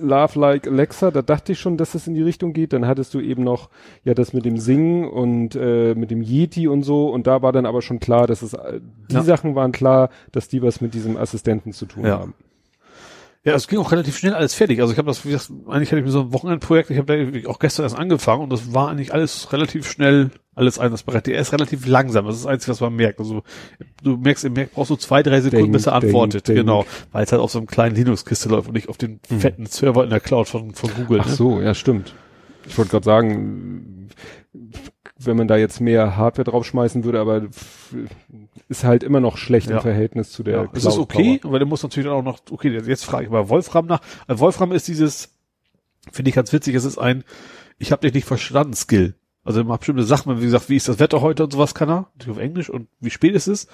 Love 0.00 0.38
Like 0.38 0.66
Alexa, 0.68 1.10
da 1.10 1.22
dachte 1.22 1.52
ich 1.52 1.60
schon, 1.60 1.76
dass 1.76 1.94
es 1.94 2.06
in 2.06 2.14
die 2.14 2.22
Richtung 2.22 2.52
geht. 2.52 2.72
Dann 2.72 2.86
hattest 2.86 3.14
du 3.14 3.20
eben 3.20 3.44
noch 3.44 3.68
ja 4.04 4.14
das 4.14 4.32
mit 4.32 4.44
dem 4.44 4.58
Singen 4.58 5.08
und 5.08 5.54
äh, 5.56 5.94
mit 5.94 6.10
dem 6.10 6.22
Yeti 6.22 6.68
und 6.68 6.82
so 6.82 7.08
und 7.10 7.26
da 7.26 7.42
war 7.42 7.52
dann 7.52 7.66
aber 7.66 7.82
schon 7.82 8.00
klar, 8.00 8.26
dass 8.26 8.42
es 8.42 8.54
äh, 8.54 8.80
die 9.10 9.14
Ja. 9.14 9.22
Sachen 9.22 9.54
waren 9.54 9.72
klar, 9.72 10.10
dass 10.32 10.48
die 10.48 10.62
was 10.62 10.80
mit 10.80 10.94
diesem 10.94 11.16
Assistenten 11.16 11.72
zu 11.72 11.86
tun 11.86 12.04
Ja. 12.04 12.20
haben. 12.20 12.34
Ja, 13.46 13.54
es 13.54 13.68
ging 13.68 13.78
auch 13.78 13.92
relativ 13.92 14.18
schnell 14.18 14.34
alles 14.34 14.54
fertig. 14.54 14.80
Also 14.80 14.92
ich 14.92 14.98
habe 14.98 15.06
das, 15.06 15.24
wie 15.24 15.30
gesagt, 15.30 15.52
eigentlich 15.68 15.92
hatte 15.92 16.00
ich 16.00 16.04
mir 16.04 16.10
so 16.10 16.22
ein 16.22 16.32
Wochenendprojekt, 16.32 16.90
ich 16.90 16.98
habe 16.98 17.40
da 17.42 17.48
auch 17.48 17.60
gestern 17.60 17.84
erst 17.84 17.96
angefangen 17.96 18.42
und 18.42 18.50
das 18.50 18.74
war 18.74 18.88
eigentlich 18.88 19.14
alles 19.14 19.52
relativ 19.52 19.88
schnell, 19.88 20.30
alles 20.56 20.80
einsatzbereit. 20.80 21.28
Der 21.28 21.38
ist 21.38 21.52
relativ 21.52 21.86
langsam, 21.86 22.26
das 22.26 22.34
ist 22.34 22.44
das 22.44 22.50
Einzige, 22.50 22.72
was 22.72 22.80
man 22.80 22.96
merkt. 22.96 23.20
Also 23.20 23.44
du 24.02 24.16
merkst, 24.16 24.44
im 24.46 24.54
Merk 24.54 24.72
brauchst 24.72 24.90
du 24.90 24.96
zwei, 24.96 25.22
drei 25.22 25.40
Sekunden, 25.40 25.70
bis 25.70 25.86
er 25.86 25.92
antwortet. 25.92 26.48
denk, 26.48 26.58
genau. 26.58 26.86
Weil 27.12 27.22
es 27.22 27.30
halt 27.30 27.40
auf 27.40 27.52
so 27.52 27.58
einem 27.58 27.68
kleinen 27.68 27.94
Linux-Kiste 27.94 28.48
läuft 28.48 28.66
und 28.66 28.74
nicht 28.74 28.88
auf 28.88 28.98
den 28.98 29.20
fetten 29.38 29.66
Server 29.66 30.02
in 30.02 30.10
der 30.10 30.18
Cloud 30.18 30.48
von, 30.48 30.74
von 30.74 30.90
Google. 30.96 31.20
Ach 31.22 31.28
ne? 31.28 31.32
so, 31.32 31.60
ja, 31.60 31.72
stimmt. 31.72 32.14
Ich 32.66 32.76
wollte 32.76 32.90
gerade 32.90 33.04
sagen, 33.04 34.08
wenn 35.26 35.36
man 35.36 35.48
da 35.48 35.56
jetzt 35.56 35.80
mehr 35.80 36.16
Hardware 36.16 36.44
draufschmeißen 36.44 37.04
würde, 37.04 37.20
aber 37.20 37.42
ist 38.68 38.84
halt 38.84 39.02
immer 39.02 39.20
noch 39.20 39.36
schlecht 39.36 39.68
Ja. 39.68 39.76
im 39.76 39.82
Verhältnis 39.82 40.30
zu 40.32 40.42
der 40.42 40.54
Ja, 40.54 40.68
es 40.72 40.84
ist 40.84 40.94
Cloud 40.94 40.98
okay, 40.98 41.40
weil 41.42 41.58
der 41.58 41.68
muss 41.68 41.82
natürlich 41.82 42.08
dann 42.08 42.16
auch 42.18 42.22
noch, 42.22 42.38
okay, 42.50 42.76
jetzt 42.86 43.04
frage 43.04 43.24
ich 43.24 43.30
mal 43.30 43.48
Wolfram 43.48 43.86
nach. 43.86 44.00
Also 44.26 44.40
Wolfram 44.40 44.72
ist 44.72 44.88
dieses, 44.88 45.34
finde 46.10 46.28
ich 46.30 46.34
ganz 46.34 46.52
witzig, 46.52 46.74
es 46.74 46.84
ist 46.84 46.98
ein, 46.98 47.24
ich 47.78 47.92
habe 47.92 48.02
dich 48.02 48.14
nicht 48.14 48.26
verstanden, 48.26 48.74
Skill. 48.74 49.14
Also 49.44 49.60
immer 49.60 49.78
bestimmte 49.78 50.02
Sachen, 50.02 50.40
wie 50.40 50.44
gesagt, 50.44 50.68
wie 50.68 50.76
ist 50.76 50.88
das 50.88 50.98
Wetter 50.98 51.20
heute 51.20 51.44
und 51.44 51.52
sowas 51.52 51.74
kann 51.74 51.88
er, 51.88 52.08
natürlich 52.16 52.38
auf 52.38 52.42
Englisch 52.42 52.68
und 52.70 52.88
wie 53.00 53.10
spät 53.10 53.34
ist 53.34 53.46
es. 53.46 53.68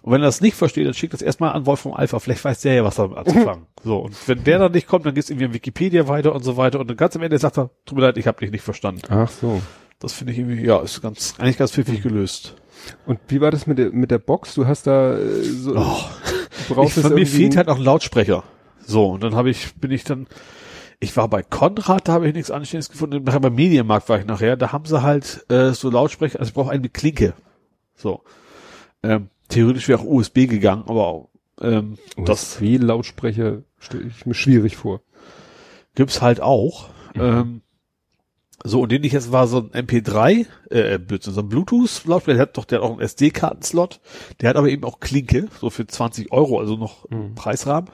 Und 0.00 0.12
wenn 0.12 0.22
er 0.22 0.26
das 0.26 0.40
nicht 0.40 0.54
versteht, 0.54 0.86
dann 0.86 0.94
schickt 0.94 1.12
das 1.14 1.20
erstmal 1.20 1.52
an 1.52 1.66
Wolfram 1.66 1.92
Alpha, 1.92 2.18
vielleicht 2.20 2.44
weiß 2.44 2.60
der 2.60 2.74
ja, 2.74 2.84
was 2.84 2.94
damit 2.94 3.18
anzufangen. 3.18 3.66
so, 3.84 3.98
und 3.98 4.16
wenn 4.28 4.44
der 4.44 4.58
dann 4.60 4.72
nicht 4.72 4.86
kommt, 4.86 5.04
dann 5.04 5.14
geht's 5.14 5.28
irgendwie 5.28 5.46
in 5.46 5.52
Wikipedia 5.52 6.06
weiter 6.08 6.32
und 6.34 6.44
so 6.44 6.56
weiter 6.56 6.80
und 6.80 6.88
dann 6.88 6.96
ganz 6.96 7.16
am 7.16 7.22
Ende 7.22 7.36
sagt 7.38 7.58
er, 7.58 7.70
tut 7.84 7.98
mir 7.98 8.04
leid, 8.04 8.16
ich 8.16 8.26
habe 8.26 8.38
dich 8.38 8.50
nicht 8.52 8.62
verstanden. 8.62 9.02
Ach 9.10 9.28
so. 9.28 9.60
Das 9.98 10.12
finde 10.12 10.32
ich 10.32 10.38
irgendwie, 10.38 10.64
ja, 10.64 10.80
ist 10.80 11.00
ganz, 11.02 11.34
eigentlich 11.38 11.56
ganz 11.58 11.72
pfiffig 11.72 12.02
gelöst. 12.02 12.54
Und 13.06 13.18
wie 13.28 13.40
war 13.40 13.50
das 13.50 13.66
mit 13.66 13.78
der, 13.78 13.90
mit 13.92 14.10
der 14.10 14.18
Box? 14.18 14.54
Du 14.54 14.66
hast 14.66 14.86
da 14.86 15.16
äh, 15.18 15.42
so, 15.42 15.74
Oh. 15.76 16.04
brauchst 16.68 16.98
ich, 16.98 17.04
es 17.04 17.10
mir 17.10 17.26
fehlt 17.26 17.56
halt 17.56 17.66
noch 17.68 17.78
ein 17.78 17.84
Lautsprecher. 17.84 18.44
So, 18.84 19.06
und 19.12 19.22
dann 19.24 19.34
habe 19.34 19.50
ich, 19.50 19.74
bin 19.76 19.90
ich 19.90 20.04
dann, 20.04 20.26
ich 21.00 21.16
war 21.16 21.28
bei 21.28 21.42
Konrad, 21.42 22.08
da 22.08 22.12
habe 22.12 22.28
ich 22.28 22.34
nichts 22.34 22.50
Anständiges 22.50 22.90
gefunden. 22.90 23.24
Nachher 23.24 23.40
beim 23.40 23.54
Medienmarkt 23.54 24.08
war 24.08 24.18
ich 24.18 24.26
nachher, 24.26 24.56
da 24.56 24.72
haben 24.72 24.84
sie 24.84 25.02
halt 25.02 25.44
äh, 25.50 25.72
so 25.72 25.90
Lautsprecher, 25.90 26.38
also 26.38 26.50
ich 26.50 26.54
brauche 26.54 26.70
eine 26.70 26.88
Klinke. 26.88 27.34
So. 27.94 28.22
Ähm, 29.02 29.30
theoretisch 29.48 29.88
wäre 29.88 30.00
auch 30.00 30.04
USB 30.04 30.46
gegangen, 30.46 30.84
aber 30.86 31.28
ähm, 31.60 31.96
das 32.16 32.56
USB-Lautsprecher 32.56 33.62
stelle 33.78 34.04
ich 34.08 34.26
mir 34.26 34.34
schwierig 34.34 34.76
vor. 34.76 35.00
gibt's 35.94 36.20
halt 36.20 36.40
auch. 36.40 36.90
Ähm, 37.14 37.62
so, 38.64 38.80
und 38.82 38.90
den 38.92 39.04
ich 39.04 39.12
jetzt 39.12 39.30
war 39.32 39.46
so 39.46 39.58
ein 39.58 39.70
MP3, 39.86 40.46
äh, 40.70 40.98
Blödsinn, 40.98 41.34
so 41.34 41.40
ein 41.42 41.48
Bluetooth-Lautsprecher, 41.48 42.36
der 42.36 42.42
hat 42.42 42.56
doch, 42.56 42.64
der 42.64 42.78
hat 42.78 42.84
auch 42.84 42.92
einen 42.92 43.00
SD-Kartenslot, 43.00 44.00
der 44.40 44.48
hat 44.50 44.56
aber 44.56 44.68
eben 44.68 44.84
auch 44.84 44.98
Klinke, 45.00 45.46
so 45.60 45.70
für 45.70 45.86
20 45.86 46.32
Euro, 46.32 46.58
also 46.58 46.76
noch 46.76 47.08
Mhm. 47.10 47.34
Preisrahmen. 47.34 47.90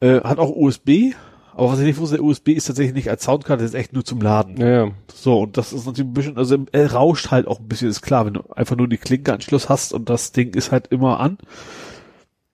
Äh, 0.00 0.20
hat 0.22 0.38
auch 0.38 0.50
USB, 0.56 1.14
aber 1.54 1.72
was 1.72 1.78
ich 1.80 1.84
nicht 1.84 1.98
wusste, 1.98 2.16
der 2.16 2.24
USB 2.24 2.48
ist 2.48 2.66
tatsächlich 2.66 2.94
nicht 2.94 3.10
als 3.10 3.22
Soundkarte, 3.24 3.62
das 3.62 3.72
ist 3.72 3.78
echt 3.78 3.92
nur 3.92 4.04
zum 4.04 4.20
Laden. 4.22 4.54
Naja, 4.54 4.90
So, 5.12 5.40
und 5.40 5.56
das 5.58 5.72
ist 5.74 5.84
natürlich 5.86 6.08
ein 6.10 6.14
bisschen, 6.14 6.36
also 6.38 6.56
er 6.72 6.92
rauscht 6.92 7.30
halt 7.30 7.46
auch 7.46 7.60
ein 7.60 7.68
bisschen, 7.68 7.88
ist 7.88 8.00
klar, 8.02 8.24
wenn 8.26 8.34
du 8.34 8.42
einfach 8.56 8.76
nur 8.76 8.88
die 8.88 8.96
Klinkenanschluss 8.96 9.68
hast 9.68 9.92
und 9.92 10.08
das 10.08 10.32
Ding 10.32 10.54
ist 10.54 10.72
halt 10.72 10.86
immer 10.88 11.20
an, 11.20 11.36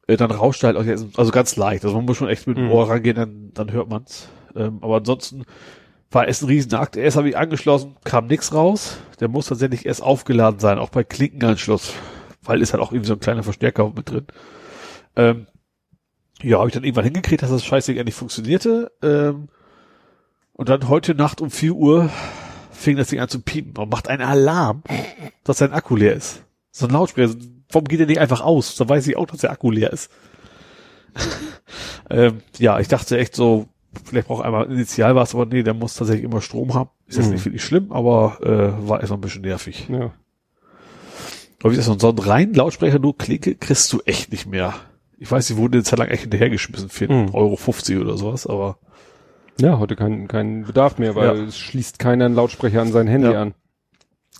äh, 0.09 0.17
dann 0.17 0.33
rauscht 0.33 0.65
er 0.65 0.69
halt 0.69 0.77
auch, 0.77 0.85
jetzt- 0.85 1.19
also 1.19 1.31
ganz 1.31 1.55
leicht, 1.57 1.85
also 1.85 1.97
man 1.97 2.05
muss 2.05 2.17
schon 2.17 2.29
echt 2.29 2.47
mit 2.49 2.57
dem 2.57 2.65
Mhm. 2.67 2.73
Ohr 2.73 2.91
rangehen, 2.91 3.15
dann, 3.17 3.51
dann 3.55 3.71
hört 3.73 3.89
man's. 3.89 4.29
Ähm, 4.57 4.79
aber 4.81 4.97
ansonsten 4.97 5.45
war 6.11 6.29
es 6.29 6.43
ein 6.43 6.47
Riesenakt. 6.47 6.97
Erst 6.97 7.17
habe 7.17 7.29
ich 7.29 7.37
angeschlossen, 7.37 7.97
kam 8.05 8.27
nix 8.27 8.53
raus. 8.53 8.99
Der 9.21 9.29
muss 9.29 9.47
tatsächlich 9.47 9.87
erst 9.87 10.03
aufgeladen 10.03 10.61
sein, 10.61 10.79
auch 10.79 10.91
bei 10.91 11.05
Klinkenanschluss, 11.05 11.93
weil 12.43 12.61
ist 12.61 12.73
halt 12.73 12.83
auch 12.83 12.93
irgendwie 12.93 13.09
so 13.09 13.15
ein 13.15 13.21
kleiner 13.21 13.43
Verstärker 13.43 13.93
mit 13.95 14.11
drin. 14.11 14.27
Ähm, 15.17 15.47
ja, 16.43 16.59
habe 16.59 16.69
ich 16.69 16.75
dann 16.75 16.85
irgendwann 16.85 17.05
hingekriegt, 17.05 17.43
dass 17.43 17.51
das 17.51 17.65
Scheißding 17.65 17.97
endlich 17.97 18.15
funktionierte. 18.15 18.93
Ähm, 19.03 19.49
und 20.53 20.69
dann 20.69 20.89
heute 20.89 21.15
Nacht 21.15 21.41
um 21.41 21.51
4 21.51 21.73
Uhr 21.73 22.11
fing 22.71 22.97
das 22.97 23.09
Ding 23.09 23.21
an 23.21 23.29
zu 23.29 23.41
piepen 23.41 23.83
und 23.83 23.91
macht 23.91 24.09
einen 24.09 24.23
Alarm, 24.23 24.83
dass 25.45 25.59
sein 25.59 25.73
Akku 25.73 25.97
leer 25.97 26.15
ist. 26.15 26.43
So 26.71 26.87
ein 26.87 26.93
Lautsprecher. 26.93 27.35
Warum 27.71 27.89
geht 27.89 28.01
der 28.01 28.07
nicht 28.07 28.21
einfach 28.21 28.43
aus? 28.43 28.77
Da 28.77 28.89
weiß 28.89 29.07
ich 29.09 29.17
auch, 29.17 29.27
dass 29.27 29.41
der 29.41 29.51
Akku 29.51 29.71
leer 29.71 29.93
ist. 29.93 30.11
ähm, 32.11 32.43
ja, 32.59 32.79
ich 32.79 32.89
dachte 32.89 33.19
echt 33.19 33.35
so, 33.35 33.67
vielleicht 34.05 34.29
braucht 34.29 34.45
einmal 34.45 34.71
initial 34.71 35.15
was, 35.15 35.35
aber 35.35 35.47
nee, 35.47 35.63
der 35.63 35.75
muss 35.75 35.95
tatsächlich 35.95 36.25
immer 36.25 36.41
Strom 36.41 36.75
haben. 36.75 36.91
Ist 37.07 37.17
jetzt 37.19 37.27
Mhm. 37.27 37.33
nicht 37.35 37.45
wirklich 37.45 37.65
schlimm, 37.65 37.93
aber 37.93 38.39
äh, 38.43 38.89
war 38.89 39.01
erstmal 39.01 39.19
ein 39.19 39.23
bisschen 39.23 39.43
nervig. 39.43 39.87
ja. 39.91 40.13
Aber 41.63 41.73
wie 41.73 41.77
gesagt, 41.77 42.01
so 42.01 42.09
einen 42.11 42.19
reinen 42.19 42.55
Lautsprecher 42.55 42.99
nur 42.99 43.17
Klinke 43.17 43.55
kriegst 43.55 43.93
du 43.93 44.01
echt 44.05 44.31
nicht 44.31 44.47
mehr. 44.47 44.75
Ich 45.19 45.31
weiß, 45.31 45.47
die 45.47 45.57
wurden 45.57 45.75
eine 45.75 45.83
Zeit 45.85 45.99
lang 45.99 46.09
echt 46.09 46.23
hinterhergeschmissen 46.23 46.91
für 46.91 47.11
Mhm. 47.11 47.35
Euro 47.35 47.57
50 47.57 47.99
oder 47.99 48.17
sowas, 48.17 48.47
aber 48.47 48.79
Ja, 49.59 49.79
heute 49.79 49.97
kein, 49.97 50.29
kein 50.29 50.65
Bedarf 50.65 50.99
mehr, 50.99 51.15
weil 51.15 51.27
Ja. 51.39 51.45
es 51.45 51.57
schließt 51.57 51.99
keiner 51.99 52.27
einen 52.27 52.35
Lautsprecher 52.35 52.83
an 52.83 52.93
sein 52.93 53.07
Handy 53.07 53.29
Ja. 53.33 53.41
an. 53.41 53.55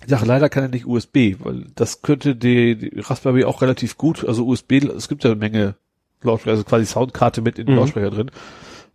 Ich 0.03 0.09
sage, 0.11 0.27
leider 0.27 0.47
kann 0.47 0.61
er 0.65 0.69
nicht 0.69 0.85
USB, 0.85 1.35
weil 1.39 1.65
das 1.73 2.03
könnte 2.03 2.35
die, 2.35 2.75
die 2.77 2.99
Raspberry 2.99 3.43
auch 3.43 3.63
relativ 3.63 3.97
gut, 3.97 4.23
also 4.23 4.45
USB, 4.45 4.73
es 4.95 5.09
gibt 5.09 5.23
ja 5.23 5.31
eine 5.31 5.39
Menge 5.39 5.73
Lautsprecher, 6.21 6.51
also 6.51 6.63
quasi 6.65 6.85
Soundkarte 6.85 7.41
mit 7.41 7.57
in 7.57 7.65
den 7.65 7.73
Mhm. 7.73 7.79
Lautsprecher 7.81 8.11
drin. 8.11 8.29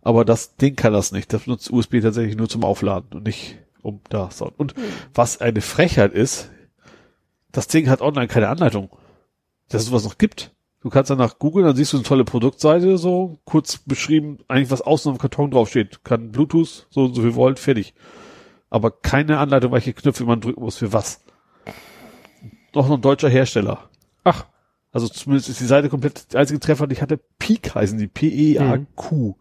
Aber 0.03 0.25
das 0.25 0.55
Ding 0.57 0.75
kann 0.75 0.93
das 0.93 1.11
nicht. 1.11 1.31
Das 1.33 1.47
nutzt 1.47 1.71
USB 1.71 2.01
tatsächlich 2.01 2.35
nur 2.35 2.49
zum 2.49 2.63
Aufladen 2.63 3.13
und 3.13 3.25
nicht 3.25 3.57
um 3.81 4.01
da 4.09 4.29
Sound. 4.31 4.59
Und 4.59 4.73
was 5.13 5.39
eine 5.41 5.61
Frechheit 5.61 6.13
ist, 6.13 6.49
das 7.51 7.67
Ding 7.67 7.89
hat 7.89 8.01
online 8.01 8.27
keine 8.27 8.49
Anleitung. 8.49 8.89
Dass 9.69 9.83
es 9.83 9.87
sowas 9.87 10.03
noch 10.03 10.17
gibt. 10.17 10.51
Du 10.81 10.89
kannst 10.89 11.09
danach 11.09 11.39
googeln, 11.39 11.65
dann 11.65 11.77
siehst 11.77 11.93
du 11.93 11.97
eine 11.97 12.03
tolle 12.05 12.25
Produktseite, 12.25 12.97
so 12.97 13.39
kurz 13.45 13.77
beschrieben, 13.77 14.39
eigentlich 14.49 14.69
was 14.69 14.81
außen 14.81 15.09
auf 15.09 15.17
dem 15.17 15.21
Karton 15.21 15.51
draufsteht. 15.51 16.03
Kann 16.03 16.31
Bluetooth, 16.33 16.87
so 16.89 17.05
und 17.05 17.13
so 17.13 17.21
viel 17.21 17.35
Volt, 17.35 17.57
fertig. 17.57 17.93
Aber 18.69 18.91
keine 18.91 19.37
Anleitung, 19.37 19.71
welche 19.71 19.93
Knöpfe 19.93 20.25
man 20.25 20.41
drücken 20.41 20.61
muss, 20.61 20.77
für 20.77 20.91
was. 20.91 21.21
Noch 22.75 22.91
ein 22.91 23.01
deutscher 23.01 23.29
Hersteller. 23.29 23.89
Ach, 24.25 24.45
Also 24.91 25.07
zumindest 25.07 25.47
ist 25.47 25.61
die 25.61 25.65
Seite 25.65 25.87
komplett, 25.89 26.33
der 26.33 26.41
einzige 26.41 26.59
Treffer, 26.59 26.87
den 26.87 26.95
ich 26.97 27.01
hatte, 27.01 27.19
Peak 27.39 27.73
heißen 27.73 27.97
die, 27.97 28.07
P-E-A-Q. 28.07 29.35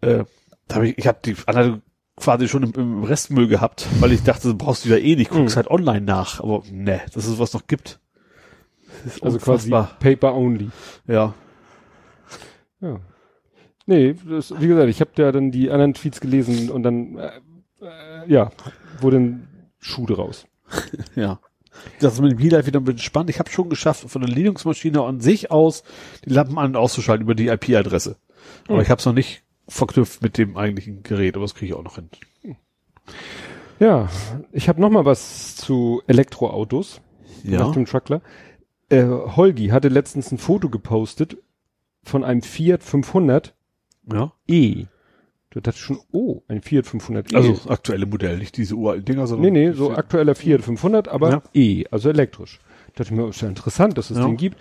Äh, 0.00 0.24
da 0.68 0.76
hab 0.76 0.82
ich, 0.82 0.98
ich 0.98 1.06
habe 1.06 1.18
die 1.24 1.36
Anleitung 1.46 1.82
quasi 2.16 2.48
schon 2.48 2.62
im, 2.62 2.72
im 2.74 3.04
Restmüll 3.04 3.48
gehabt, 3.48 3.86
weil 4.00 4.12
ich 4.12 4.22
dachte, 4.22 4.48
das 4.48 4.58
brauchst 4.58 4.84
du 4.84 4.90
ja 4.90 4.96
eh 4.96 5.16
nicht, 5.16 5.30
guckst 5.30 5.54
Mhm. 5.54 5.56
halt 5.56 5.70
online 5.70 6.02
nach. 6.02 6.40
Aber 6.40 6.62
ne, 6.70 7.00
dass 7.14 7.26
es 7.26 7.38
was 7.38 7.52
noch 7.54 7.66
gibt. 7.66 7.98
Das 9.04 9.16
ist 9.16 9.22
also 9.22 9.38
quasi 9.38 9.72
unfassbar. 9.72 9.98
Paper 10.00 10.34
only. 10.34 10.70
Ja. 11.06 11.34
Ja. 12.80 13.00
Nee, 13.86 14.14
das, 14.28 14.52
wie 14.60 14.68
gesagt, 14.68 14.88
ich 14.88 15.00
habe 15.00 15.10
ja 15.16 15.32
dann 15.32 15.50
die 15.50 15.70
anderen 15.70 15.94
Tweets 15.94 16.20
gelesen 16.20 16.70
und 16.70 16.82
dann, 16.84 17.16
äh, 17.18 17.30
äh, 17.80 18.30
ja, 18.32 18.52
wurde 19.00 19.16
ein 19.18 19.48
Schuh 19.78 20.06
draus. 20.06 20.46
Ja. 21.16 21.40
Das 22.00 22.12
ist 22.14 22.20
mit 22.20 22.32
dem 22.32 22.38
Healife 22.38 22.66
wieder 22.66 22.80
ein 22.80 22.84
bisschen 22.84 22.98
spannend. 23.00 23.30
Ich 23.30 23.38
habe 23.38 23.50
schon 23.50 23.70
geschafft, 23.70 24.08
von 24.08 24.20
der 24.22 24.30
Linux-Maschine 24.30 25.02
an 25.02 25.20
sich 25.20 25.50
aus 25.50 25.82
die 26.24 26.28
Lampen 26.30 26.58
an- 26.58 26.66
und 26.72 26.76
auszuschalten 26.76 27.24
über 27.24 27.34
die 27.34 27.48
IP-Adresse. 27.48 28.16
Aber 28.68 28.76
Hm. 28.78 28.82
ich 28.82 28.90
habe 28.90 28.98
es 28.98 29.06
noch 29.06 29.12
nicht 29.14 29.42
verknüpft 29.68 30.22
mit 30.22 30.38
dem 30.38 30.56
eigentlichen 30.56 31.02
Gerät, 31.02 31.34
aber 31.36 31.44
das 31.44 31.54
kriege 31.54 31.72
ich 31.72 31.78
auch 31.78 31.84
noch 31.84 31.94
hin. 31.96 32.08
Ja, 33.78 34.08
ich 34.52 34.68
habe 34.68 34.80
noch 34.80 34.90
mal 34.90 35.04
was 35.04 35.56
zu 35.56 36.02
Elektroautos 36.06 37.00
nach 37.44 37.72
dem 37.72 37.86
Truckler. 37.86 38.20
Äh, 38.88 39.04
Holgi 39.06 39.68
hatte 39.68 39.88
letztens 39.88 40.30
ein 40.30 40.38
Foto 40.38 40.68
gepostet 40.68 41.36
von 42.04 42.22
einem 42.24 42.42
Fiat 42.42 42.82
500 42.84 43.54
Ja. 44.12 44.32
E. 44.46 44.84
Du 45.50 45.60
dachtest 45.60 45.84
schon, 45.84 45.98
oh, 46.12 46.42
ein 46.48 46.62
Fiat 46.62 46.86
500 46.86 47.32
E. 47.32 47.36
Also 47.36 47.52
das 47.52 47.66
aktuelle 47.68 48.06
Modell, 48.06 48.38
nicht 48.38 48.56
diese 48.56 48.74
uralten 48.74 49.04
Dinger, 49.04 49.26
sondern. 49.26 49.52
nee, 49.52 49.68
nee, 49.68 49.72
so 49.72 49.92
aktueller 49.92 50.34
Fiat 50.34 50.62
500, 50.62 51.08
aber 51.08 51.30
Ja. 51.30 51.42
E, 51.52 51.84
also 51.90 52.08
elektrisch. 52.08 52.60
Da 52.94 53.02
dachte 53.02 53.14
ich 53.14 53.20
mir, 53.20 53.28
ist 53.28 53.40
ja 53.40 53.48
interessant, 53.48 53.98
dass 53.98 54.10
es 54.10 54.18
Ja. 54.18 54.24
den 54.26 54.36
gibt. 54.36 54.56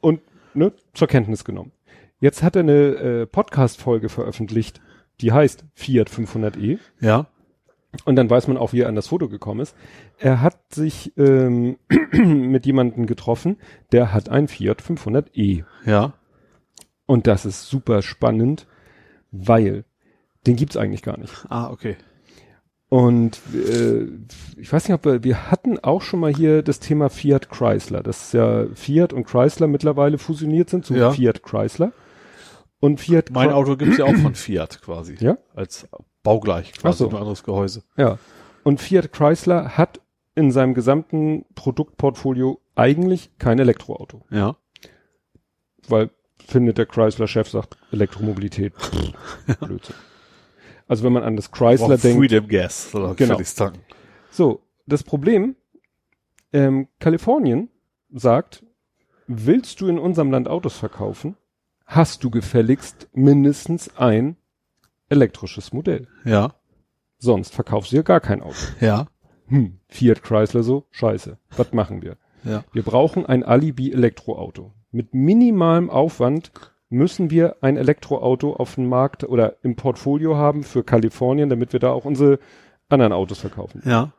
Und 0.00 0.20
ne, 0.54 0.72
zur 0.94 1.08
Kenntnis 1.08 1.44
genommen. 1.44 1.72
Jetzt 2.22 2.44
hat 2.44 2.54
er 2.54 2.60
eine 2.60 2.72
äh, 2.72 3.26
Podcast-Folge 3.26 4.08
veröffentlicht, 4.08 4.80
die 5.20 5.32
heißt 5.32 5.64
Fiat 5.74 6.08
500e. 6.08 6.78
Ja. 7.00 7.26
Und 8.04 8.14
dann 8.14 8.30
weiß 8.30 8.46
man 8.46 8.56
auch, 8.56 8.72
wie 8.72 8.82
er 8.82 8.88
an 8.88 8.94
das 8.94 9.08
Foto 9.08 9.28
gekommen 9.28 9.58
ist. 9.58 9.74
Er 10.18 10.40
hat 10.40 10.72
sich 10.72 11.12
ähm, 11.16 11.78
mit 12.12 12.64
jemandem 12.64 13.06
getroffen, 13.06 13.56
der 13.90 14.12
hat 14.12 14.28
ein 14.28 14.46
Fiat 14.46 14.80
500e. 14.80 15.64
Ja. 15.84 16.12
Und 17.06 17.26
das 17.26 17.44
ist 17.44 17.66
super 17.66 18.02
spannend, 18.02 18.68
weil 19.32 19.84
den 20.46 20.54
gibt's 20.54 20.76
eigentlich 20.76 21.02
gar 21.02 21.18
nicht. 21.18 21.44
Ah, 21.48 21.70
okay. 21.72 21.96
Und 22.88 23.40
äh, 23.52 24.06
ich 24.60 24.72
weiß 24.72 24.86
nicht, 24.86 24.94
ob 24.94 25.04
wir, 25.06 25.24
wir 25.24 25.50
hatten 25.50 25.80
auch 25.80 26.02
schon 26.02 26.20
mal 26.20 26.32
hier 26.32 26.62
das 26.62 26.78
Thema 26.78 27.08
Fiat 27.08 27.50
Chrysler, 27.50 28.04
dass 28.04 28.32
ja 28.32 28.66
Fiat 28.74 29.12
und 29.12 29.24
Chrysler 29.24 29.66
mittlerweile 29.66 30.18
fusioniert 30.18 30.70
sind 30.70 30.86
zu 30.86 30.94
Ja. 30.94 31.10
Fiat 31.10 31.42
Chrysler. 31.42 31.92
Und 32.82 32.98
Fiat 33.00 33.30
Mein 33.30 33.52
Auto 33.52 33.76
gibt's 33.76 33.98
ja 33.98 34.06
auch 34.06 34.16
von 34.16 34.34
Fiat 34.34 34.82
quasi. 34.82 35.14
Ja? 35.20 35.38
Als 35.54 35.86
baugleich 36.24 36.72
quasi, 36.72 36.88
Ach 36.88 36.98
so. 36.98 37.10
nur 37.10 37.20
anderes 37.20 37.44
Gehäuse. 37.44 37.84
Ja. 37.96 38.18
Und 38.64 38.80
Fiat 38.80 39.12
Chrysler 39.12 39.76
hat 39.78 40.00
in 40.34 40.50
seinem 40.50 40.74
gesamten 40.74 41.44
Produktportfolio 41.54 42.60
eigentlich 42.74 43.30
kein 43.38 43.60
Elektroauto. 43.60 44.22
Ja. 44.30 44.56
weil 45.86 46.10
findet 46.44 46.76
der 46.76 46.86
Chrysler-Chef 46.86 47.48
sagt 47.48 47.76
Elektromobilität. 47.92 48.72
Blödsinn. 49.60 49.94
Also 50.88 51.04
wenn 51.04 51.12
man 51.12 51.22
an 51.22 51.36
das 51.36 51.52
Chrysler 51.52 51.96
denkt. 51.98 52.18
Freedom 52.18 52.48
Gas, 52.48 52.92
oder 52.92 53.14
Genau. 53.14 53.38
So, 54.32 54.60
das 54.86 55.04
Problem, 55.04 55.54
ähm, 56.52 56.88
Kalifornien 56.98 57.68
sagt, 58.12 58.64
willst 59.28 59.80
du 59.80 59.86
in 59.86 60.00
unserem 60.00 60.32
Land 60.32 60.48
Autos 60.48 60.76
verkaufen, 60.76 61.36
hast 61.94 62.24
du 62.24 62.30
gefälligst 62.30 63.08
mindestens 63.12 63.96
ein 63.96 64.36
elektrisches 65.08 65.72
Modell. 65.72 66.08
Ja. 66.24 66.54
Sonst 67.18 67.54
verkaufst 67.54 67.92
du 67.92 67.96
ja 67.96 68.02
gar 68.02 68.20
kein 68.20 68.42
Auto. 68.42 68.56
Ja. 68.80 69.06
Hm, 69.46 69.78
Fiat 69.88 70.22
Chrysler 70.22 70.62
so, 70.62 70.86
scheiße. 70.90 71.38
Was 71.56 71.72
machen 71.72 72.02
wir? 72.02 72.16
Ja. 72.44 72.64
Wir 72.72 72.82
brauchen 72.82 73.26
ein 73.26 73.44
Alibi-Elektroauto. 73.44 74.72
Mit 74.90 75.14
minimalem 75.14 75.90
Aufwand 75.90 76.50
müssen 76.88 77.30
wir 77.30 77.56
ein 77.62 77.76
Elektroauto 77.76 78.54
auf 78.54 78.74
dem 78.74 78.88
Markt 78.88 79.24
oder 79.24 79.56
im 79.62 79.76
Portfolio 79.76 80.36
haben 80.36 80.62
für 80.62 80.82
Kalifornien, 80.84 81.48
damit 81.48 81.72
wir 81.72 81.80
da 81.80 81.90
auch 81.92 82.04
unsere 82.04 82.38
anderen 82.88 83.12
Autos 83.12 83.38
verkaufen. 83.38 83.82
Ja. 83.84 84.12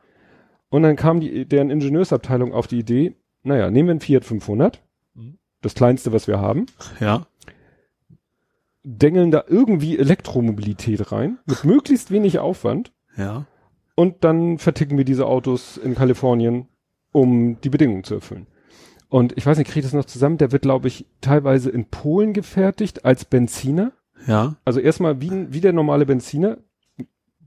Und 0.70 0.82
dann 0.82 0.96
kam 0.96 1.20
die, 1.20 1.44
deren 1.46 1.70
Ingenieursabteilung 1.70 2.52
auf 2.52 2.66
die 2.66 2.78
Idee, 2.78 3.14
naja, 3.42 3.70
nehmen 3.70 3.88
wir 3.88 3.92
einen 3.92 4.00
Fiat 4.00 4.24
500, 4.24 4.82
Mhm. 5.14 5.38
das 5.60 5.74
kleinste, 5.74 6.12
was 6.12 6.26
wir 6.26 6.40
haben, 6.40 6.66
Ja. 6.98 7.26
Dengeln 8.84 9.30
da 9.30 9.44
irgendwie 9.48 9.98
Elektromobilität 9.98 11.10
rein, 11.10 11.38
mit 11.46 11.64
möglichst 11.64 12.10
wenig 12.10 12.38
Aufwand 12.38 12.92
Ja. 13.16 13.46
und 13.96 14.24
dann 14.24 14.58
verticken 14.58 14.96
wir 14.98 15.04
diese 15.04 15.26
Autos 15.26 15.76
in 15.76 15.94
Kalifornien, 15.94 16.68
um 17.12 17.60
die 17.60 17.70
Bedingungen 17.70 18.04
zu 18.04 18.14
erfüllen. 18.14 18.46
Und 19.08 19.36
ich 19.36 19.46
weiß 19.46 19.58
nicht, 19.58 19.68
kriege 19.68 19.80
ich 19.80 19.86
das 19.86 19.92
noch 19.98 20.06
zusammen? 20.06 20.38
Der 20.38 20.50
wird, 20.50 20.62
glaube 20.62 20.88
ich, 20.88 21.06
teilweise 21.20 21.70
in 21.70 21.86
Polen 21.86 22.32
gefertigt 22.32 23.04
als 23.04 23.24
Benziner. 23.24 23.92
Ja. 24.26 24.56
Also 24.64 24.80
erstmal 24.80 25.20
wie, 25.20 25.52
wie 25.52 25.60
der 25.60 25.72
normale 25.72 26.04
Benziner, 26.06 26.58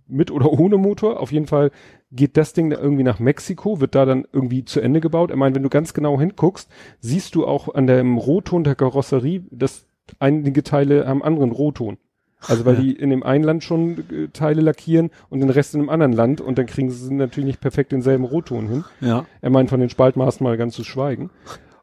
mit 0.08 0.32
oder 0.32 0.52
ohne 0.52 0.78
Motor. 0.78 1.20
Auf 1.20 1.32
jeden 1.32 1.48
Fall 1.48 1.72
geht 2.12 2.38
das 2.38 2.54
Ding 2.54 2.70
da 2.70 2.78
irgendwie 2.78 3.04
nach 3.04 3.20
Mexiko, 3.20 3.82
wird 3.82 3.96
da 3.96 4.06
dann 4.06 4.26
irgendwie 4.32 4.64
zu 4.64 4.80
Ende 4.80 5.02
gebaut. 5.02 5.32
Ich 5.32 5.36
meine, 5.36 5.56
wenn 5.56 5.64
du 5.64 5.70
ganz 5.70 5.94
genau 5.94 6.20
hinguckst, 6.20 6.70
siehst 7.02 7.36
du 7.36 7.46
auch 7.46 7.76
an 7.76 7.88
dem 7.88 8.18
Rohton 8.18 8.64
der 8.64 8.76
Karosserie, 8.76 9.44
dass 9.52 9.87
einige 10.20 10.64
Teile 10.64 11.08
haben 11.08 11.24
anderen 11.24 11.52
Rohton. 11.52 11.98
Also 12.48 12.66
weil 12.66 12.76
Ja. 12.76 12.82
die 12.82 12.92
in 12.94 13.10
dem 13.10 13.24
einen 13.24 13.44
Land 13.44 13.64
schon 13.64 13.98
äh, 14.12 14.28
Teile 14.32 14.62
lackieren 14.62 15.10
und 15.30 15.40
den 15.40 15.50
Rest 15.50 15.74
in 15.74 15.82
einem 15.82 15.90
anderen 15.90 16.14
Land 16.14 16.40
und 16.40 16.58
dann 16.58 16.68
kriegen 16.68 16.92
sie 16.92 17.14
natürlich 17.14 17.48
nicht 17.48 17.62
perfekt 17.62 17.92
denselben 17.92 18.26
Rohton 18.26 18.68
hin. 18.68 18.84
Ja. 19.02 19.26
Er 19.42 19.50
meint 19.50 19.70
von 19.70 19.80
den 19.80 19.90
Spaltmaßen 19.90 20.44
mal 20.44 20.56
ganz 20.58 20.76
zu 20.76 20.84
schweigen. 20.84 21.32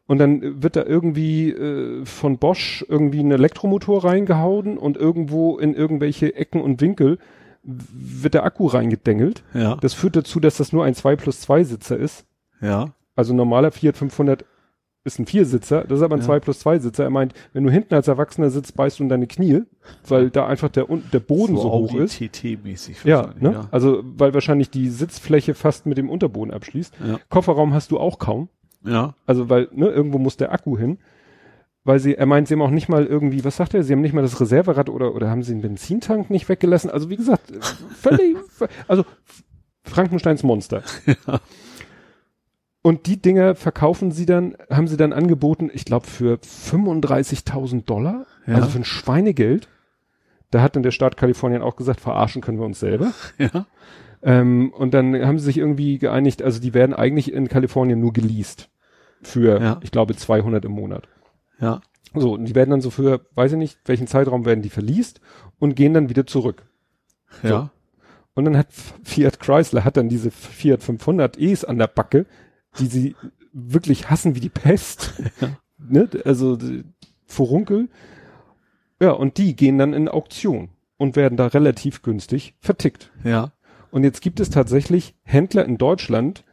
Und 0.07 0.19
dann 0.19 0.61
wird 0.63 0.75
da 0.75 0.83
irgendwie 0.83 1.49
äh, 1.49 2.05
von 2.05 2.37
Bosch 2.37 2.85
irgendwie 2.87 3.21
ein 3.21 3.31
Elektromotor 3.31 4.05
reingehauen 4.05 4.77
und 4.77 4.97
irgendwo 4.97 5.57
in 5.57 5.73
irgendwelche 5.73 6.35
Ecken 6.35 6.61
und 6.61 6.79
Winkel 6.79 7.17
wird 7.63 8.35
der 8.35 8.43
Akku 8.45 8.67
reingedengelt. 8.67 9.43
Ja. 9.55 9.75
Das 9.81 9.93
führt 9.95 10.15
dazu, 10.15 10.39
dass 10.39 10.57
das 10.57 10.71
nur 10.71 10.85
ein 10.85 10.93
2 10.93 11.15
plus 11.15 11.41
2 11.41 11.63
Sitzer 11.63 11.97
ist. 11.97 12.25
Ja. 12.61 12.91
Also 13.15 13.33
normaler 13.33 13.71
Fiat 13.71 13.97
500 13.97 14.45
ist 15.05 15.19
ein 15.19 15.27
Viersitzer, 15.27 15.83
das 15.83 15.99
ist 15.99 16.03
aber 16.03 16.15
ein 16.15 16.21
Ja. 16.21 16.25
2 16.25 16.39
plus 16.39 16.59
2 16.59 16.79
Sitzer. 16.79 17.03
Er 17.03 17.09
meint, 17.11 17.33
wenn 17.53 17.63
du 17.63 17.69
hinten 17.69 17.93
als 17.93 18.07
Erwachsener 18.07 18.49
sitzt, 18.49 18.75
beißt 18.75 18.99
du 18.99 19.03
in 19.03 19.09
deine 19.09 19.27
Knie, 19.27 19.61
weil 20.07 20.31
da 20.31 20.47
einfach 20.47 20.69
der, 20.69 20.87
der 21.13 21.19
Boden 21.19 21.55
so, 21.55 21.71
hoch 21.71 21.93
ist. 21.93 22.19
TT-mäßig. 22.19 23.05
Ja, 23.05 23.29
ne? 23.39 23.67
Also, 23.71 24.01
weil 24.03 24.33
wahrscheinlich 24.33 24.71
die 24.71 24.89
Sitzfläche 24.89 25.53
fast 25.53 25.85
mit 25.85 25.99
dem 25.99 26.09
Unterboden 26.09 26.51
abschließt. 26.51 26.95
Ja. 27.07 27.19
Kofferraum 27.29 27.73
hast 27.73 27.91
du 27.91 27.99
auch 27.99 28.17
kaum. 28.17 28.49
Ja. 28.83 29.13
Also, 29.27 29.47
weil, 29.47 29.69
ne, 29.71 29.87
irgendwo 29.89 30.17
muss 30.17 30.37
der 30.37 30.51
Akku 30.51 30.77
hin. 30.77 30.97
Weil 31.83 31.99
sie, 31.99 32.15
er 32.15 32.25
meint, 32.25 32.47
sie 32.47 32.55
haben 32.55 32.63
auch 32.63 32.71
nicht 32.71 32.89
mal 32.89 33.05
irgendwie, 33.05 33.45
was 33.45 33.57
sagt 33.57 33.75
er, 33.75 33.83
sie 33.83 33.93
haben 33.93 34.01
nicht 34.01 34.13
mal 34.13 34.23
das 34.23 34.41
Reserverad 34.41 34.89
oder, 34.89 35.13
oder 35.13 35.29
haben 35.29 35.43
sie 35.43 35.53
den 35.53 35.61
Benzintank 35.61 36.31
nicht 36.31 36.49
weggelassen. 36.49 36.89
Also, 36.89 37.11
wie 37.11 37.15
gesagt, 37.15 37.51
äh, 37.51 37.59
völlig, 37.95 38.37
also, 38.87 39.05
Frankensteins 39.83 40.41
Monster. 40.41 40.81
Und 42.85 43.07
die 43.07 43.19
Dinger 43.19 43.55
verkaufen 43.55 44.11
sie 44.11 44.27
dann, 44.27 44.55
haben 44.69 44.87
sie 44.87 44.95
dann 44.95 45.11
angeboten, 45.11 45.71
ich 45.73 45.85
glaube, 45.85 46.05
für 46.05 46.35
35.000 46.35 47.83
Dollar. 47.85 48.27
Ja. 48.45 48.57
Also 48.57 48.69
für 48.69 48.77
ein 48.77 48.85
Schweinegeld. 48.85 49.67
Da 50.51 50.61
hat 50.61 50.75
dann 50.75 50.83
der 50.83 50.91
Staat 50.91 51.17
Kalifornien 51.17 51.63
auch 51.63 51.77
gesagt, 51.77 51.99
verarschen 51.99 52.43
können 52.43 52.59
wir 52.59 52.65
uns 52.67 52.79
selber. 52.79 53.11
Ja. 53.39 53.65
Ähm, 54.21 54.71
und 54.71 54.93
dann 54.93 55.15
haben 55.25 55.39
sie 55.39 55.45
sich 55.45 55.57
irgendwie 55.57 55.97
geeinigt, 55.97 56.43
also 56.43 56.61
die 56.61 56.75
werden 56.75 56.93
eigentlich 56.93 57.33
in 57.33 57.47
Kalifornien 57.47 57.99
nur 57.99 58.13
geleast. 58.13 58.69
Für, 59.23 59.59
Ja. 59.59 59.79
ich 59.81 59.89
glaube, 59.89 60.15
200 60.15 60.63
im 60.63 60.71
Monat. 60.73 61.07
Ja. 61.59 61.81
So, 62.13 62.33
und 62.33 62.45
die 62.45 62.53
werden 62.53 62.69
dann 62.69 62.81
so 62.81 62.91
für, 62.91 63.21
weiß 63.33 63.53
ich 63.53 63.57
nicht, 63.57 63.79
welchen 63.85 64.05
Zeitraum 64.05 64.45
werden 64.45 64.61
die 64.61 64.69
verliest 64.69 65.21
und 65.57 65.75
gehen 65.75 65.95
dann 65.95 66.09
wieder 66.09 66.27
zurück. 66.27 66.61
Ja. 67.41 67.71
Und 68.35 68.45
dann 68.45 68.57
hat 68.57 68.67
Fiat 69.03 69.39
Chrysler 69.39 69.83
hat 69.85 69.97
dann 69.97 70.07
diese 70.09 70.29
Fiat 70.29 70.83
500 70.83 71.39
E's 71.39 71.65
an 71.65 71.79
der 71.79 71.87
Backe, 71.87 72.27
die 72.79 72.87
sie 72.87 73.15
wirklich 73.53 74.09
hassen 74.09 74.35
wie 74.35 74.39
die 74.39 74.49
Pest. 74.49 75.13
ne? 75.77 76.09
Also 76.25 76.57
Furunkel. 77.25 77.89
Ja, 79.01 79.11
und 79.11 79.37
die 79.37 79.55
gehen 79.55 79.77
dann 79.77 79.93
in 79.93 80.07
Auktion 80.07 80.69
und 80.97 81.15
werden 81.15 81.37
da 81.37 81.47
relativ 81.47 82.01
günstig 82.01 82.55
vertickt. 82.59 83.11
Ja. 83.23 83.51
Und 83.91 84.03
jetzt 84.03 84.21
gibt 84.21 84.39
es 84.39 84.49
tatsächlich 84.49 85.15
Händler 85.23 85.65
in 85.65 85.77
Deutschland, 85.77 86.43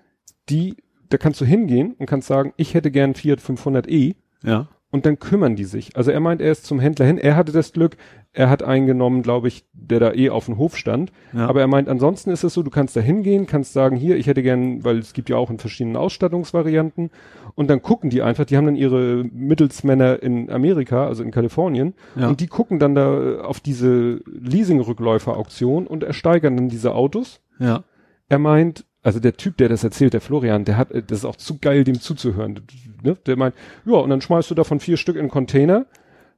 die, 0.49 0.77
da 1.09 1.19
kannst 1.19 1.41
du 1.41 1.45
hingehen 1.45 1.95
und 1.95 2.07
kannst 2.07 2.29
sagen, 2.29 2.53
ich 2.57 2.75
hätte 2.75 2.91
gern 2.91 3.15
Fiat 3.15 3.41
500e. 3.41 4.15
Ja. 4.43 4.69
Und 4.93 5.07
dann 5.07 5.19
kümmern 5.19 5.57
die 5.57 5.65
sich. 5.65 5.97
Also 5.97 6.11
er 6.11 6.21
meint, 6.21 6.43
er 6.43 6.53
ist 6.53 6.67
zum 6.67 6.79
Händler 6.79 7.07
hin. 7.07 7.17
Er 7.17 7.35
hatte 7.35 7.51
das 7.51 7.73
Glück, 7.73 7.97
er 8.35 8.51
hat 8.51 8.63
eingenommen, 8.63 9.23
glaube 9.23 9.49
ich, 9.49 9.65
der 9.73 10.01
da 10.01 10.13
eh 10.13 10.29
auf 10.29 10.45
dem 10.45 10.59
Hof 10.59 10.77
stand. 10.77 11.13
Ja. 11.33 11.47
Aber 11.47 11.63
er 11.63 11.67
meint, 11.67 11.89
ansonsten 11.89 12.31
ist 12.31 12.45
es 12.45 12.53
so, 12.53 12.63
du 12.63 12.71
kannst 12.71 12.95
da 12.95 13.01
hingehen, 13.01 13.47
kannst 13.47 13.73
sagen, 13.73 13.97
hier, 13.97 14.17
ich 14.17 14.27
hätte 14.27 14.43
gern, 14.43 14.85
weil 14.85 14.99
es 14.99 15.15
gibt 15.15 15.31
ja 15.31 15.37
auch 15.37 15.49
in 15.49 15.59
verschiedenen 15.59 15.97
Ausstattungsvarianten. 15.97 17.11
Und 17.55 17.71
dann 17.71 17.81
gucken 17.81 18.11
die 18.11 18.21
einfach, 18.21 18.45
die 18.45 18.59
haben 18.59 18.67
dann 18.67 18.77
ihre 18.77 19.25
Mittelsmänner 19.33 20.23
in 20.23 20.51
Amerika, 20.51 21.07
also 21.07 21.23
in 21.23 21.31
Kalifornien. 21.31 21.95
Ja. 22.15 22.29
Und 22.29 22.41
die 22.41 22.47
gucken 22.47 22.79
dann 22.79 22.95
da 22.95 23.41
auf 23.41 23.61
diese 23.61 24.21
Leasing-Rückläufer-Auktion 24.27 25.87
und 25.87 26.03
ersteigern 26.03 26.55
dann 26.55 26.69
diese 26.69 26.95
Autos. 26.95 27.41
Ja. 27.59 27.85
Er 28.29 28.39
meint, 28.39 28.85
also 29.03 29.19
der 29.19 29.37
Typ, 29.37 29.57
der 29.57 29.69
das 29.69 29.85
erzählt, 29.85 30.15
der 30.15 30.21
Florian, 30.21 30.65
der 30.65 30.77
hat, 30.77 30.91
das 30.93 31.19
ist 31.19 31.25
auch 31.25 31.37
zu 31.37 31.59
geil, 31.59 31.85
dem 31.85 32.01
zuzuhören. 32.01 32.61
Ne? 33.03 33.17
Der 33.27 33.37
meint, 33.37 33.55
ja, 33.85 33.95
und 33.95 34.11
dann 34.11 34.21
schmeißt 34.21 34.51
du 34.51 34.55
davon 34.55 34.81
vier 34.81 34.97
Stück 34.97 35.17
in 35.17 35.23
einen 35.23 35.31
Container, 35.31 35.87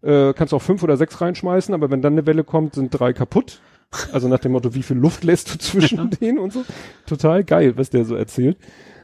äh, 0.03 0.33
kannst 0.33 0.55
auch 0.55 0.63
fünf 0.63 0.83
oder 0.83 0.97
sechs 0.97 1.21
reinschmeißen, 1.21 1.75
aber 1.75 1.91
wenn 1.91 2.03
dann 2.03 2.15
eine 2.15 2.27
Welle 2.27 2.45
kommt, 2.45 2.75
sind 2.75 2.91
drei 2.91 3.13
kaputt. 3.13 3.61
Also 4.13 4.29
nach 4.29 4.41
dem 4.41 4.53
Motto, 4.53 4.75
wie 4.75 4.83
viel 4.83 4.97
Luft 4.97 5.25
lässt 5.25 5.55
du 5.55 5.59
zwischen 5.59 6.11
denen 6.21 6.39
und 6.39 6.53
so. 6.53 6.65
Total 7.07 7.45
geil, 7.45 7.75
was 7.77 7.91
der 7.91 8.05
so 8.05 8.15
erzählt. 8.15 8.57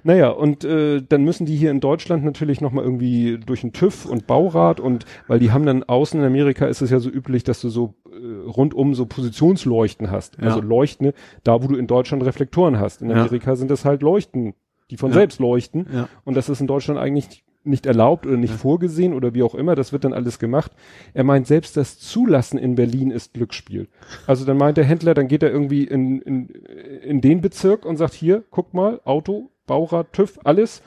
Naja, 0.03 0.31
und 0.31 0.65
äh, 0.65 1.03
dann 1.07 1.25
müssen 1.25 1.45
die 1.45 1.57
hier 1.57 1.71
in 1.71 1.81
Deutschland 1.81 2.25
natürlich 2.25 2.63
nochmal 2.63 2.85
irgendwie 2.85 3.39
durch 3.39 3.61
den 3.61 3.73
TÜV 3.73 4.07
und 4.07 4.27
Baurat 4.27 4.81
und 4.81 5.05
weil 5.27 5.39
die 5.39 5.53
haben 5.53 5.67
dann 5.67 5.83
außen 5.83 6.19
in 6.19 6.27
Amerika 6.27 6.67
ist 6.67 6.81
es 6.81 6.91
ja 6.91 7.01
so 7.01 7.11
üblich, 7.11 7.45
dass 7.45 7.61
du 7.61 7.69
so 7.69 7.95
äh, 8.21 8.49
rundum 8.49 8.95
so 8.95 9.07
Positionsleuchten 9.07 10.11
hast. 10.11 10.37
Ja. 10.39 10.45
Also 10.49 10.61
Leuchten, 10.61 11.13
da 11.45 11.63
wo 11.63 11.69
du 11.69 11.77
in 11.77 11.87
Deutschland 11.87 12.25
Reflektoren 12.25 12.79
hast. 12.79 13.03
In 13.03 13.11
Ja. 13.11 13.17
Amerika 13.17 13.57
sind 13.57 13.71
das 13.71 13.85
halt 13.85 14.03
Leuchten, 14.03 14.55
die 14.91 14.97
von 14.97 15.11
Ja. 15.11 15.15
selbst 15.15 15.39
leuchten. 15.41 15.87
Ja. 15.93 16.09
Und 16.25 16.35
das 16.37 16.49
ist 16.49 16.61
in 16.61 16.67
Deutschland 16.67 17.01
eigentlich 17.01 17.45
nicht 17.63 17.85
erlaubt 17.85 18.27
oder 18.27 18.39
nicht 18.39 18.55
vorgesehen 18.55 19.13
oder 19.13 19.35
wie 19.35 19.43
auch 19.43 19.55
immer. 19.55 19.75
Das 19.75 19.93
wird 19.93 20.05
dann 20.05 20.15
alles 20.15 20.39
gemacht. 20.39 20.73
Er 21.13 21.25
meint, 21.25 21.47
selbst 21.47 21.77
das 21.77 21.99
Zulassen 21.99 22.59
in 22.59 22.75
Berlin 22.75 23.11
ist 23.11 23.35
Glücksspiel. 23.35 23.89
Also 24.27 24.47
dann 24.47 24.57
meint 24.57 24.79
der 24.79 24.85
Händler, 24.85 25.13
dann 25.13 25.29
geht 25.29 25.43
er 25.43 25.51
irgendwie 25.51 25.85
in, 25.85 26.23
in, 26.23 26.49
in 26.49 27.21
den 27.21 27.43
Bezirk 27.43 27.85
und 27.85 27.99
sagt, 27.99 28.15
hier, 28.15 28.45
guck 28.51 28.73
mal, 28.73 29.01
Auto, 29.05 29.51
Baurat, 29.67 30.11
TÜV, 30.15 30.39
alles. 30.43 30.83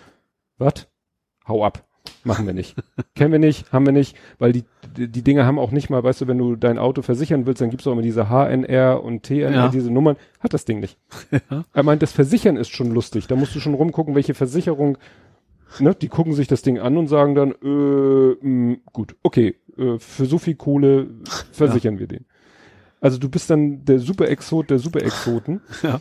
Was? 0.58 0.88
Hau 1.48 1.64
ab. 1.64 1.86
Machen 2.26 2.46
wir 2.46 2.54
nicht. 2.54 2.76
Kennen 3.16 3.32
wir 3.32 3.40
nicht, 3.40 3.72
haben 3.72 3.86
wir 3.86 3.94
nicht, 3.94 4.18
weil 4.40 4.52
die, 4.52 4.64
die, 4.98 5.08
die 5.08 5.22
Dinge 5.24 5.46
haben 5.46 5.58
auch 5.60 5.72
nicht 5.72 5.90
mal, 5.90 6.04
weißt 6.04 6.22
du, 6.22 6.28
wenn 6.28 6.38
du 6.38 6.56
dein 6.56 6.78
Auto 6.78 7.02
versichern 7.02 7.46
willst, 7.46 7.62
dann 7.62 7.70
gibt's 7.70 7.88
auch 7.88 7.94
immer 7.94 8.02
diese 8.02 8.30
HNR 8.30 9.02
und 9.04 9.24
TNR, 9.24 9.52
Ja. 9.52 9.68
diese 9.70 9.92
Nummern, 9.92 10.18
hat 10.40 10.54
das 10.54 10.66
Ding 10.66 10.80
nicht. 10.80 10.98
Ja. 11.50 11.64
Er 11.74 11.84
meint, 11.84 12.02
das 12.02 12.12
Versichern 12.12 12.58
ist 12.58 12.70
schon 12.72 12.92
lustig. 12.92 13.28
Da 13.28 13.36
musst 13.36 13.56
du 13.56 13.60
schon 13.60 13.74
rumgucken, 13.74 14.16
welche 14.16 14.34
Versicherung, 14.34 14.98
ne, 15.80 15.96
die 15.96 16.10
gucken 16.10 16.34
sich 16.34 16.48
das 16.48 16.62
Ding 16.62 16.80
an 16.80 16.98
und 16.98 17.08
sagen 17.08 17.36
dann, 17.36 17.52
äh, 17.62 18.46
mh, 18.46 18.78
gut, 18.92 19.16
okay, 19.24 19.56
äh, 19.78 19.98
für 20.00 20.26
so 20.26 20.38
viel 20.38 20.56
Kohle 20.56 21.10
versichern 21.52 22.00
wir 22.00 22.08
den. 22.08 22.26
Also 23.02 23.18
du 23.18 23.30
bist 23.30 23.50
dann 23.50 23.84
der 23.86 24.00
Super-Exot 24.00 24.70
der 24.70 24.80
Super-Exoten. 24.80 25.62
Ja. 25.84 26.00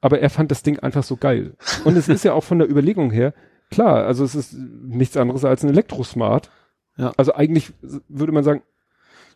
Aber 0.00 0.20
er 0.20 0.30
fand 0.30 0.50
das 0.50 0.62
Ding 0.62 0.78
einfach 0.78 1.02
so 1.04 1.16
geil. 1.16 1.54
Und 1.84 1.96
es 1.96 2.08
ist 2.08 2.24
ja 2.24 2.32
auch 2.32 2.42
von 2.44 2.58
der 2.58 2.70
Überlegung 2.70 3.10
her, 3.10 3.34
klar, 3.70 4.04
also 4.06 4.24
es 4.24 4.34
ist 4.34 4.54
nichts 4.54 5.16
anderes 5.16 5.44
als 5.44 5.62
ein 5.62 5.70
Elektrosmart. 5.70 6.50
Ja. 6.96 7.12
Also 7.16 7.34
eigentlich 7.34 7.72
würde 8.08 8.32
man 8.32 8.44
sagen, 8.44 8.62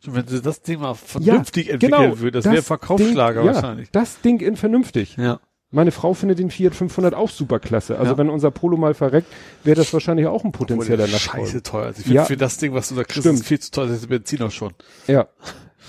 Schon 0.05 0.15
Wenn 0.17 0.27
sie 0.27 0.43
das 0.43 0.61
Thema 0.61 0.89
mal 0.89 0.95
vernünftig 0.95 1.71
entwickeln 1.71 2.03
genau, 2.03 2.19
würde, 2.19 2.43
das, 2.43 2.45
wäre 2.53 2.63
Verkaufsschlager 2.63 3.43
Ding, 3.43 3.55
wahrscheinlich. 3.55 3.87
Ja, 3.87 4.01
das 4.01 4.21
Ding 4.21 4.41
in 4.41 4.57
vernünftig. 4.57 5.17
Ja. 5.17 5.41
Meine 5.71 5.93
Frau 5.93 6.13
findet 6.13 6.39
den 6.41 6.51
Fiat 6.51 6.75
500 6.75 7.15
auch 7.15 7.31
super 7.31 7.59
klasse. 7.59 7.99
Also 7.99 8.13
Ja. 8.13 8.19
wenn 8.19 8.29
unser 8.29 8.51
Polo 8.51 8.77
mal 8.77 8.93
verreckt, 8.93 9.27
wäre 9.63 9.77
das 9.77 9.93
wahrscheinlich 9.95 10.27
auch 10.27 10.45
ein 10.45 10.53
potenzieller 10.53 11.07
der 11.07 11.17
Scheiße 11.17 11.39
Nachfolger. 11.39 11.63
teuer. 11.63 11.85
Also 11.87 11.99
ich 12.01 12.05
finde 12.05 12.17
Ja. 12.17 12.25
für 12.27 12.37
das 12.37 12.59
Ding, 12.59 12.75
was 12.75 12.91
du 12.91 12.97
da 12.97 13.05
kriegst, 13.05 13.21
Stimmt. 13.21 13.41
ist 13.41 13.47
viel 13.47 13.59
zu 13.61 13.71
teuer. 13.71 13.87
Das 13.87 13.97
ist 13.97 14.09
Benzin 14.09 14.43
auch 14.43 14.51
schon. 14.51 14.73
Ja. 15.07 15.27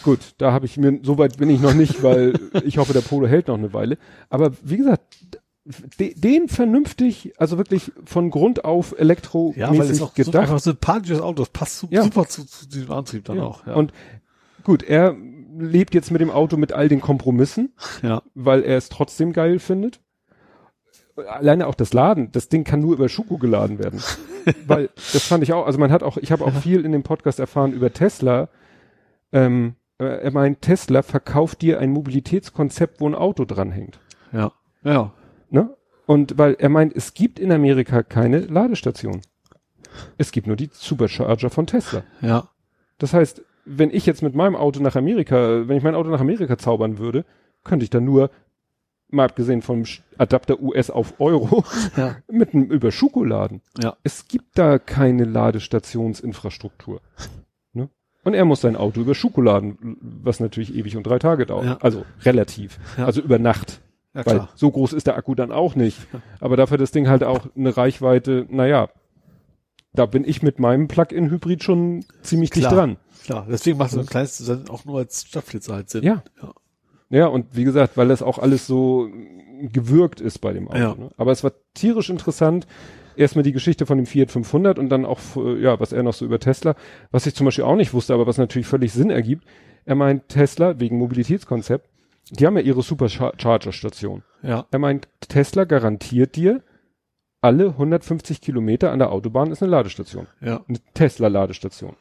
Gut, 0.03 0.19
da 0.37 0.53
habe 0.53 0.65
ich 0.65 0.77
mir, 0.77 0.99
so 1.03 1.17
weit 1.17 1.37
bin 1.37 1.49
ich 1.49 1.59
noch 1.59 1.73
nicht, 1.73 2.01
weil 2.01 2.33
ich 2.65 2.77
hoffe, 2.77 2.93
der 2.93 3.01
Polo 3.01 3.27
hält 3.27 3.47
noch 3.49 3.57
eine 3.57 3.73
Weile. 3.73 3.97
Aber 4.29 4.51
wie 4.63 4.77
gesagt, 4.77 5.03
den 5.65 6.47
vernünftig, 6.47 7.33
also 7.37 7.57
wirklich 7.57 7.91
von 8.05 8.29
Grund 8.29 8.65
auf 8.65 8.93
elektromäßig 8.97 9.61
Ja, 9.61 9.69
weil 9.77 9.89
es 9.89 10.01
auch 10.01 10.15
so 10.15 10.23
gedacht. 10.23 10.43
einfach 10.43 10.59
sympathisches 10.59 11.21
Auto. 11.21 11.41
Das 11.41 11.49
passt 11.49 11.79
su 11.79 11.87
Ja. 11.89 12.03
super 12.03 12.27
zu, 12.27 12.45
zu 12.45 12.67
diesem 12.67 12.91
Antrieb 12.91 13.25
dann 13.25 13.37
Ja. 13.37 13.43
auch. 13.43 13.65
Ja. 13.65 13.73
Und 13.73 13.91
gut, 14.63 14.83
er 14.83 15.15
lebt 15.57 15.95
jetzt 15.95 16.11
mit 16.11 16.21
dem 16.21 16.29
Auto 16.29 16.57
mit 16.57 16.71
all 16.73 16.87
den 16.87 17.01
Kompromissen, 17.01 17.73
ja. 18.03 18.21
weil 18.35 18.61
er 18.63 18.77
es 18.77 18.89
trotzdem 18.89 19.33
geil 19.33 19.57
findet. 19.59 20.01
Alleine 21.15 21.65
auch 21.67 21.75
das 21.75 21.93
Laden, 21.93 22.31
das 22.33 22.49
Ding 22.49 22.63
kann 22.65 22.81
nur 22.81 22.93
über 22.93 23.07
Schuko 23.09 23.37
geladen 23.37 23.79
werden. 23.79 24.01
weil 24.67 24.89
das 25.13 25.23
fand 25.23 25.43
ich 25.43 25.53
auch, 25.53 25.65
also 25.65 25.79
man 25.79 25.91
hat 25.91 26.03
auch, 26.03 26.17
ich 26.17 26.31
habe 26.31 26.43
auch 26.45 26.53
viel 26.53 26.85
in 26.85 26.91
dem 26.91 27.03
Podcast 27.03 27.39
erfahren 27.39 27.71
über 27.73 27.91
Tesla. 27.91 28.49
Ähm, 29.31 29.75
äh, 29.97 30.03
er 30.05 30.31
meint, 30.31 30.61
Tesla 30.61 31.01
verkauft 31.01 31.61
dir 31.61 31.79
ein 31.79 31.89
Mobilitätskonzept, 31.91 32.99
wo 32.99 33.07
ein 33.07 33.15
Auto 33.15 33.45
dranhängt. 33.45 33.97
Ja. 34.31 34.51
Ja. 34.83 35.13
Ne? 35.55 35.73
Und 36.05 36.37
weil 36.37 36.55
er 36.55 36.67
meint, 36.67 36.93
es 36.93 37.13
gibt 37.13 37.39
in 37.39 37.49
Amerika 37.49 38.03
keine 38.03 38.39
Ladestation. 38.39 39.21
Es 40.17 40.33
gibt 40.33 40.47
nur 40.47 40.57
die 40.57 40.69
Supercharger 40.73 41.49
von 41.49 41.65
Tesla. 41.65 42.03
Ja. 42.19 42.49
Das 42.97 43.13
heißt, 43.13 43.41
wenn 43.63 43.89
ich 43.89 44.05
jetzt 44.05 44.21
mit 44.21 44.35
meinem 44.35 44.57
Auto 44.57 44.81
nach 44.81 44.97
Amerika, 44.97 45.65
wenn 45.69 45.77
ich 45.77 45.83
mein 45.83 45.95
Auto 45.95 46.09
nach 46.09 46.19
Amerika 46.19 46.57
zaubern 46.57 46.97
würde, 46.97 47.23
könnte 47.63 47.85
ich 47.85 47.89
dann 47.89 48.03
nur, 48.03 48.31
mal 49.09 49.23
abgesehen 49.23 49.61
vom 49.61 49.85
Adapter 50.17 50.59
US 50.61 50.89
auf 50.89 51.21
Euro, 51.21 51.63
Ja. 51.95 52.17
mit 52.29 52.53
einem 52.53 52.65
über 52.65 52.91
Schuko 52.91 53.23
laden. 53.23 53.61
Ja. 53.81 53.95
Es 54.03 54.27
gibt 54.27 54.57
da 54.57 54.77
keine 54.77 55.23
Ladestationsinfrastruktur. 55.23 56.99
Ne? 57.71 57.87
Und 58.25 58.33
er 58.33 58.43
muss 58.43 58.59
sein 58.59 58.75
Auto 58.75 58.99
über 58.99 59.15
Schuko 59.15 59.39
laden, 59.39 59.97
was 60.01 60.41
natürlich 60.41 60.75
ewig 60.75 60.97
und 60.97 61.07
drei 61.07 61.19
Tage 61.19 61.45
dauert. 61.45 61.65
Ja. 61.65 61.77
Also 61.77 62.03
relativ. 62.23 62.77
Ja. 62.97 63.05
Also 63.05 63.21
über 63.21 63.39
Nacht. 63.39 63.79
Ja, 64.15 64.25
Weil 64.25 64.35
klar. 64.35 64.49
so 64.55 64.71
groß 64.71 64.93
ist 64.93 65.07
der 65.07 65.17
Akku 65.17 65.35
dann 65.35 65.51
auch 65.51 65.75
nicht. 65.75 65.97
Aber 66.39 66.57
dafür 66.57 66.77
das 66.77 66.91
Ding 66.91 67.07
halt 67.07 67.23
auch 67.23 67.47
eine 67.55 67.75
Reichweite, 67.75 68.47
naja, 68.49 68.89
da 69.93 70.05
bin 70.05 70.25
ich 70.25 70.41
mit 70.41 70.59
meinem 70.59 70.87
Plug-in-Hybrid 70.87 71.63
schon 71.63 72.05
ziemlich 72.21 72.49
Klar. 72.49 72.69
dicht 72.69 72.77
dran. 72.77 72.97
Klar. 73.23 73.47
Deswegen 73.49 73.77
macht 73.77 73.91
so 73.91 73.99
ein 73.99 74.05
kleines 74.05 74.49
auch 74.69 74.85
nur 74.85 74.99
als 74.99 75.25
Stadtflitzer 75.27 75.73
halt 75.75 75.89
Sinn. 75.89 76.03
Ja. 76.03 76.23
Ja. 76.41 76.53
Ja, 77.09 77.27
und 77.27 77.55
wie 77.55 77.63
gesagt, 77.63 77.97
weil 77.97 78.07
das 78.07 78.23
auch 78.23 78.39
alles 78.39 78.65
so 78.65 79.07
gewürgt 79.61 80.21
ist 80.21 80.39
bei 80.39 80.53
dem 80.53 80.67
Auto. 80.67 80.77
Ja. 80.77 80.95
Ne? 80.95 81.11
Aber 81.17 81.31
es 81.31 81.43
war 81.43 81.53
tierisch 81.73 82.09
interessant. 82.09 82.67
Erstmal 83.15 83.43
die 83.43 83.51
Geschichte 83.53 83.85
von 83.85 83.97
dem 83.97 84.05
Fiat 84.07 84.31
500 84.31 84.77
und 84.79 84.89
dann 84.89 85.05
auch, 85.05 85.19
äh, 85.37 85.61
ja, 85.61 85.79
was 85.79 85.93
er 85.93 86.03
noch 86.03 86.13
so 86.13 86.25
über 86.25 86.39
Tesla, 86.39 86.75
was 87.11 87.25
ich 87.25 87.35
zum 87.35 87.45
Beispiel 87.45 87.63
auch 87.63 87.75
nicht 87.75 87.93
wusste, 87.93 88.13
aber 88.13 88.27
was 88.27 88.37
natürlich 88.37 88.67
völlig 88.67 88.91
Sinn 88.91 89.09
ergibt. 89.09 89.45
Er 89.85 89.95
meint 89.95 90.27
Tesla, 90.29 90.79
wegen 90.79 90.97
Mobilitätskonzept, 90.97 91.87
die 92.31 92.45
haben 92.45 92.57
ja 92.57 92.63
ihre 92.63 92.81
Supercharger-Station. 92.81 94.23
Ja. 94.41 94.65
Er 94.71 94.79
meint, 94.79 95.07
Tesla 95.21 95.63
garantiert 95.65 96.35
dir, 96.35 96.63
alle 97.41 97.67
150 97.67 98.41
Kilometer 98.41 98.91
an 98.91 98.99
der 98.99 99.11
Autobahn 99.11 99.51
ist 99.51 99.61
eine 99.61 99.71
Ladestation. 99.71 100.27
Ja. 100.41 100.63
Eine 100.67 100.79
Tesla-Ladestation. 100.93 101.95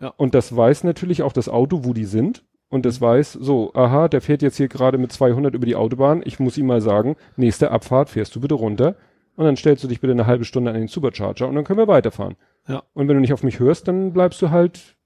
Ja. 0.00 0.14
Und 0.16 0.34
das 0.34 0.56
weiß 0.56 0.84
natürlich 0.84 1.22
auch 1.22 1.32
das 1.32 1.48
Auto, 1.48 1.84
wo 1.84 1.92
die 1.92 2.04
sind. 2.04 2.44
Und 2.68 2.86
das 2.86 3.00
weiß, 3.00 3.32
so, 3.32 3.74
aha, 3.74 4.06
der 4.06 4.20
fährt 4.20 4.42
jetzt 4.42 4.56
hier 4.56 4.68
gerade 4.68 4.96
mit 4.96 5.10
200 5.10 5.54
über 5.54 5.66
die 5.66 5.74
Autobahn. 5.74 6.22
Ich 6.24 6.38
muss 6.38 6.56
ihm 6.56 6.66
mal 6.66 6.80
sagen, 6.80 7.16
nächste 7.36 7.72
Abfahrt 7.72 8.10
fährst 8.10 8.34
du 8.36 8.40
bitte 8.40 8.54
runter. 8.54 8.94
Und 9.34 9.44
dann 9.44 9.56
stellst 9.56 9.82
du 9.82 9.88
dich 9.88 10.00
bitte 10.00 10.12
eine 10.12 10.26
halbe 10.26 10.44
Stunde 10.44 10.70
an 10.70 10.76
den 10.76 10.86
Supercharger 10.86 11.48
und 11.48 11.54
dann 11.56 11.64
können 11.64 11.78
wir 11.78 11.88
weiterfahren. 11.88 12.36
Ja. 12.68 12.82
Und 12.92 13.08
wenn 13.08 13.16
du 13.16 13.20
nicht 13.20 13.32
auf 13.32 13.42
mich 13.42 13.58
hörst, 13.58 13.88
dann 13.88 14.12
bleibst 14.12 14.40
du 14.42 14.50
halt 14.50 14.96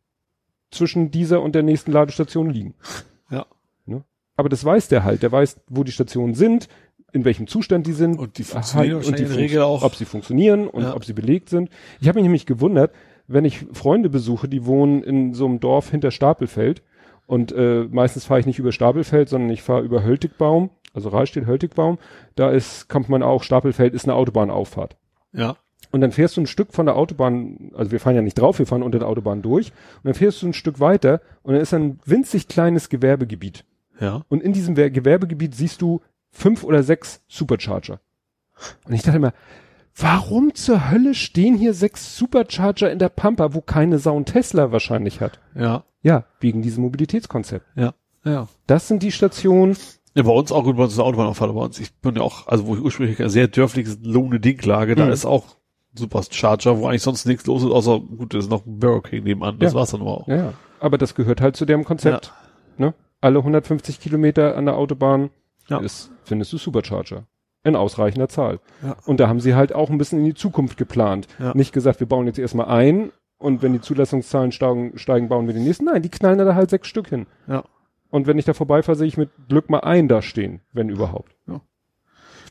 zwischen 0.71 1.11
dieser 1.11 1.41
und 1.41 1.55
der 1.55 1.63
nächsten 1.63 1.93
Ladestation 1.93 2.51
liegen. 2.51 2.75
Aber 4.37 4.49
das 4.49 4.65
weiß 4.65 4.89
der 4.89 5.05
halt. 5.05 5.23
Der 5.23 5.33
weiß, 5.33 5.61
wo 5.69 5.85
die 5.85 5.93
Stationen 5.93 6.35
sind, 6.35 6.69
in 7.13 7.25
welchem 7.25 7.47
Zustand 7.47 7.87
die 7.87 7.93
sind. 7.93 8.19
Und 8.19 8.39
die 8.39 8.45
funktionieren 8.45 8.97
und 8.97 9.07
wahrscheinlich 9.07 9.31
in 9.31 9.37
Regel 9.37 9.63
auch. 9.63 9.83
Ob 9.83 9.95
sie 9.95 10.05
funktionieren 10.05 10.67
und 10.67 10.83
Ja. 10.83 10.95
ob 10.97 11.05
sie 11.05 11.13
belegt 11.13 11.49
sind. 11.49 11.71
Ich 12.01 12.09
habe 12.09 12.17
mich 12.17 12.25
nämlich 12.25 12.47
gewundert, 12.47 12.93
wenn 13.27 13.45
ich 13.45 13.67
Freunde 13.73 14.11
besuche, 14.11 14.49
die 14.49 14.67
wohnen 14.67 15.03
in 15.03 15.35
so 15.35 15.47
einem 15.47 15.61
Dorf 15.61 15.91
hinter 15.91 16.11
Stapelfeld 16.11 16.83
und 17.27 17.53
äh, 17.53 17.87
meistens 17.91 18.27
fahre 18.27 18.41
ich 18.41 18.47
nicht 18.47 18.59
über 18.59 18.73
Stapelfeld, 18.73 19.29
sondern 19.29 19.51
ich 19.51 19.63
fahre 19.63 19.83
über 19.83 20.03
Höltigbaum, 20.05 20.71
also 20.93 21.09
Rahlstedt 21.09 21.47
Höltigbaum. 21.47 21.99
Da 22.35 22.51
ist, 22.51 22.89
kommt 22.89 23.09
man 23.09 23.23
auch, 23.23 23.43
Stapelfeld 23.43 23.95
ist 23.95 24.05
eine 24.05 24.15
Autobahnauffahrt. 24.15 24.97
Ja. 25.33 25.57
Und 25.91 26.01
dann 26.01 26.13
fährst 26.13 26.37
du 26.37 26.41
ein 26.43 26.47
Stück 26.47 26.73
von 26.73 26.87
der 26.87 26.97
Autobahn, 26.97 27.71
also 27.75 27.93
wir 27.93 28.01
fahren 28.01 28.17
ja 28.17 28.23
nicht 28.23 28.35
drauf, 28.35 28.59
wir 28.59 28.67
fahren 28.67 28.83
unter 28.83 28.99
der 28.99 29.09
Autobahn 29.09 29.43
durch. 29.43 29.69
Und 29.69 30.05
dann 30.05 30.15
fährst 30.15 30.43
du 30.43 30.49
ein 30.49 30.53
Stück 30.53 30.81
weiter 30.81 31.21
und 31.43 31.55
dann 31.55 31.63
ist 31.63 31.73
ein 31.73 32.01
winzig 32.05 32.49
kleines 32.49 32.89
Gewerbegebiet. 32.89 33.65
Ja. 34.01 34.23
Und 34.29 34.43
in 34.43 34.53
diesem 34.53 34.77
Wer- 34.77 34.91
Gewerbegebiet 34.91 35.55
siehst 35.55 35.81
du 35.83 36.01
fünf 36.31 36.65
oder 36.65 36.83
sechs 36.83 37.23
Supercharger. 37.29 38.01
Und 38.87 38.93
ich 38.93 39.03
dachte 39.03 39.17
immer, 39.19 39.33
warum 39.97 40.55
zur 40.55 40.91
Hölle 40.91 41.15
stehen 41.15 41.55
hier 41.57 41.75
sechs 41.75 42.17
Supercharger 42.17 42.91
in 42.91 42.99
der 42.99 43.09
Pampa, 43.09 43.55
wo 43.55 43.61
keine 43.61 43.99
Sau 43.99 44.17
ein 44.19 44.25
Tesla 44.25 44.73
wahrscheinlich 44.73 45.21
hat? 45.21 45.39
Ja. 45.55 45.85
Ja, 46.03 46.25
wegen 46.41 46.61
diesem 46.63 46.83
Mobilitätskonzept. 46.85 47.65
Ja. 47.77 47.95
Ja. 48.25 48.49
Das 48.67 48.89
sind 48.89 49.03
die 49.03 49.13
Stationen. 49.13 49.77
Ja, 50.15 50.23
bei 50.23 50.33
uns 50.33 50.53
auch 50.53 50.65
gut, 50.65 50.77
bei 50.77 50.85
uns 50.85 50.93
ist 50.93 50.99
eine 50.99 51.07
Autobahnauffahrt, 51.09 51.55
bei 51.55 51.61
uns, 51.61 51.79
ich 51.81 51.93
bin 51.95 52.15
ja 52.17 52.23
auch, 52.23 52.47
also 52.47 52.67
wo 52.67 52.75
ich 52.77 52.81
ursprünglich 52.83 53.19
sehr 53.33 53.49
dörfliches 53.49 53.99
Lohne 54.03 54.39
Dinklage, 54.41 54.95
da 54.95 55.07
Mhm. 55.07 55.13
ist 55.13 55.25
auch 55.25 55.57
Supercharger, 55.95 56.79
wo 56.79 56.87
eigentlich 56.87 57.03
sonst 57.03 57.25
nichts 57.27 57.47
los 57.47 57.63
ist, 57.63 57.71
außer, 57.71 58.01
gut, 58.01 58.35
da 58.35 58.39
ist 58.39 58.51
noch 58.51 58.65
ein 58.67 58.79
Burger 58.79 59.09
King 59.09 59.25
nebenan, 59.25 59.59
das 59.59 59.73
Ja. 59.73 59.79
war's 59.79 59.91
dann 59.91 60.01
aber 60.03 60.19
auch. 60.23 60.29
Ja, 60.29 60.37
ja. 60.37 60.53
Aber 60.81 60.99
das 60.99 61.15
gehört 61.15 61.41
halt 61.41 61.57
zu 61.57 61.65
deren 61.65 61.85
Konzept. 61.85 62.33
Ne? 62.79 62.95
Alle 63.25 63.39
150 63.39 64.01
Kilometer 64.01 64.55
an 64.57 64.67
der 64.67 64.77
Autobahn 64.77 65.31
Ja. 65.69 65.79
ist, 65.79 66.11
findest 66.25 66.53
du 66.53 66.59
Supercharger. 66.59 67.25
In 67.63 67.75
ausreichender 67.77 68.29
Zahl. 68.29 68.61
Ja. 68.83 68.97
Und 69.07 69.19
da 69.21 69.29
haben 69.29 69.41
sie 69.41 69.55
halt 69.55 69.75
auch 69.75 69.89
ein 69.89 69.97
bisschen 69.97 70.19
in 70.19 70.27
die 70.27 70.35
Zukunft 70.35 70.77
geplant. 70.77 71.27
Ja. 71.39 71.55
Nicht 71.55 71.73
gesagt, 71.73 72.01
wir 72.01 72.07
bauen 72.07 72.27
jetzt 72.27 72.39
erstmal 72.39 72.67
ein 72.69 73.11
und 73.39 73.63
wenn 73.63 73.73
die 73.73 73.81
Zulassungszahlen 73.81 74.53
steigen, 74.53 74.99
steigen, 74.99 75.29
bauen 75.31 75.47
wir 75.47 75.55
den 75.55 75.65
nächsten. 75.65 75.87
Nein, 75.87 76.03
die 76.03 76.11
knallen 76.11 76.37
da 76.39 76.55
halt 76.55 76.69
sechs 76.69 76.89
Stück 76.89 77.09
hin. 77.09 77.25
Ja. 77.49 77.65
Und 78.11 78.27
wenn 78.27 78.39
ich 78.39 78.45
da 78.45 78.53
vorbeifahre, 78.53 78.97
sehe 78.99 79.07
ich 79.09 79.17
mit 79.17 79.31
Glück 79.49 79.71
mal 79.71 79.81
ein 79.81 80.07
da 80.09 80.21
stehen, 80.21 80.61
wenn 80.73 80.91
überhaupt. 80.91 81.35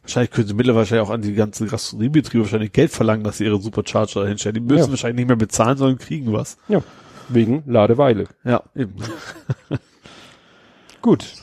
Wahrscheinlich 0.02 0.32
können 0.32 0.48
sie 0.48 0.54
mittlerweile 0.54 1.02
auch 1.02 1.10
an 1.12 1.22
die 1.22 1.34
ganzen 1.34 1.68
Gastronomiebetriebe 1.70 2.44
wahrscheinlich 2.44 2.74
Geld 2.74 2.92
verlangen, 2.92 3.24
dass 3.24 3.38
sie 3.38 3.46
ihre 3.46 3.62
Supercharger 3.62 4.28
hinstellen. 4.28 4.56
Die 4.56 4.60
müssen 4.60 4.86
Ja. 4.86 4.90
wahrscheinlich 4.90 5.18
nicht 5.18 5.28
mehr 5.28 5.38
bezahlen, 5.38 5.78
sondern 5.78 5.98
kriegen 5.98 6.34
was. 6.34 6.58
Ja. 6.68 6.82
Wegen 7.30 7.64
Ladeweile. 7.68 8.26
Ja, 8.44 8.64
eben. 8.76 8.96
Gut. 11.04 11.34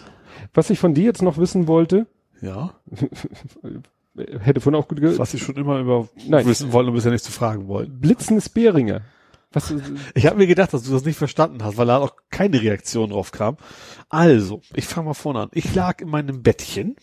Was 0.54 0.70
ich 0.70 0.80
von 0.80 0.94
dir 0.94 1.04
jetzt 1.04 1.22
noch 1.22 1.38
wissen 1.38 1.68
wollte, 1.68 2.06
Ja. 2.40 2.74
hätte 4.40 4.60
von 4.60 4.74
auch 4.74 4.88
gut 4.88 5.00
ge 5.00 5.16
Was 5.18 5.34
ich 5.34 5.42
schon 5.42 5.54
immer 5.56 5.78
über 5.78 6.08
Nein. 6.26 6.46
wissen 6.46 6.72
wollen 6.72 6.88
und 6.88 6.94
bisher 6.94 7.12
nicht 7.12 7.24
zu 7.24 7.30
fragen 7.32 7.68
wollen. 7.68 8.00
Blitzendes 8.00 8.48
Beringer. 8.48 9.02
Was, 9.52 9.72
Ich 10.14 10.26
habe 10.26 10.36
mir 10.36 10.46
gedacht, 10.46 10.72
dass 10.72 10.84
du 10.84 10.92
das 10.92 11.04
nicht 11.04 11.16
verstanden 11.16 11.64
hast, 11.64 11.76
weil 11.76 11.86
da 11.86 11.98
auch 11.98 12.14
keine 12.30 12.60
Reaktion 12.62 13.10
drauf 13.10 13.32
kam. 13.32 13.56
Also, 14.08 14.62
ich 14.74 14.84
fange 14.86 15.06
mal 15.08 15.14
vorne 15.14 15.40
an. 15.40 15.48
Ich 15.52 15.74
lag 15.74 16.00
in 16.00 16.08
meinem 16.08 16.42
Bettchen. 16.42 16.96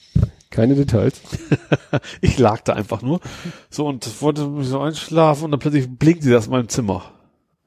keine 0.49 0.75
Details. 0.75 1.21
Ich 2.21 2.37
lag 2.37 2.61
da 2.61 2.73
einfach 2.73 3.01
nur. 3.01 3.21
So, 3.69 3.87
und 3.87 4.21
wollte 4.21 4.45
mich 4.47 4.67
so 4.67 4.79
einschlafen 4.81 5.45
und 5.45 5.51
dann 5.51 5.59
plötzlich 5.59 5.87
blinkte 5.89 6.29
das 6.29 6.45
in 6.47 6.51
meinem 6.51 6.67
Zimmer. 6.69 7.11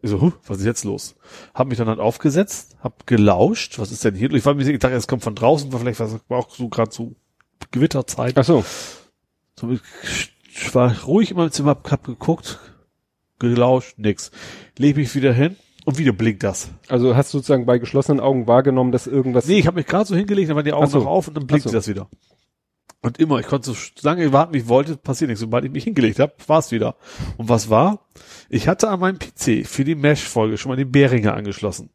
Ich 0.02 0.10
so, 0.10 0.20
huh, 0.20 0.32
was 0.46 0.58
ist 0.58 0.64
jetzt 0.64 0.84
los? 0.84 1.14
Hab 1.54 1.68
mich 1.68 1.76
dann 1.76 1.88
halt 1.88 2.00
aufgesetzt, 2.00 2.76
hab 2.82 3.06
gelauscht, 3.06 3.78
was 3.78 3.92
ist 3.92 4.04
denn 4.04 4.14
hier? 4.14 4.32
Ich 4.32 4.46
war 4.46 4.54
mir 4.54 4.78
dachte, 4.78 4.94
es 4.94 5.06
kommt 5.06 5.22
von 5.22 5.34
draußen, 5.34 5.72
war 5.72 5.80
vielleicht 5.80 6.00
was, 6.00 6.18
war 6.28 6.38
auch 6.38 6.50
so 6.50 6.68
gerade 6.68 6.90
so 6.90 7.14
Gewitterzeit. 7.70 8.38
Ach 8.38 8.44
so. 8.44 8.64
So, 9.58 9.70
ich 9.72 10.74
war 10.74 11.02
ruhig 11.02 11.30
in 11.30 11.36
meinem 11.36 11.50
Zimmer, 11.52 11.76
hab, 11.90 12.04
geguckt, 12.04 12.58
gelauscht, 13.38 13.98
nix. 13.98 14.30
Leg 14.78 14.96
mich 14.96 15.14
wieder 15.14 15.34
hin 15.34 15.56
und 15.84 15.98
wieder 15.98 16.12
blinkt 16.12 16.42
das. 16.42 16.70
Also 16.88 17.14
hast 17.14 17.34
du 17.34 17.38
sozusagen 17.38 17.66
bei 17.66 17.78
geschlossenen 17.78 18.20
Augen 18.20 18.46
wahrgenommen, 18.46 18.92
dass 18.92 19.06
irgendwas. 19.06 19.46
Nee, 19.46 19.58
ich 19.58 19.66
habe 19.66 19.76
mich 19.76 19.86
gerade 19.86 20.06
so 20.06 20.16
hingelegt, 20.16 20.48
dann 20.48 20.56
waren 20.56 20.64
die 20.64 20.72
Augen 20.72 20.86
so. 20.86 21.00
noch 21.00 21.06
auf 21.06 21.28
und 21.28 21.36
dann 21.36 21.46
blinkte 21.46 21.68
Ach 21.68 21.72
so. 21.72 21.78
das 21.78 21.88
wieder. 21.88 22.08
Und 23.02 23.18
immer, 23.18 23.38
ich 23.38 23.46
konnte 23.46 23.72
so 23.72 23.76
lange 24.02 24.32
warten, 24.32 24.52
wie 24.52 24.58
ich 24.58 24.68
wollte, 24.68 24.96
passiert 24.96 25.28
nichts. 25.28 25.40
Sobald 25.40 25.64
ich 25.64 25.70
mich 25.70 25.84
hingelegt 25.84 26.18
habe, 26.18 26.34
war 26.46 26.58
es 26.58 26.70
wieder. 26.70 26.96
Und 27.38 27.48
was 27.48 27.70
war? 27.70 28.06
Ich 28.50 28.68
hatte 28.68 28.88
an 28.88 29.00
meinem 29.00 29.18
PC 29.18 29.66
für 29.66 29.84
die 29.84 29.94
Mesh-Folge 29.94 30.58
schon 30.58 30.70
mal 30.70 30.76
den 30.76 30.92
Behringer 30.92 31.34
angeschlossen. 31.34 31.90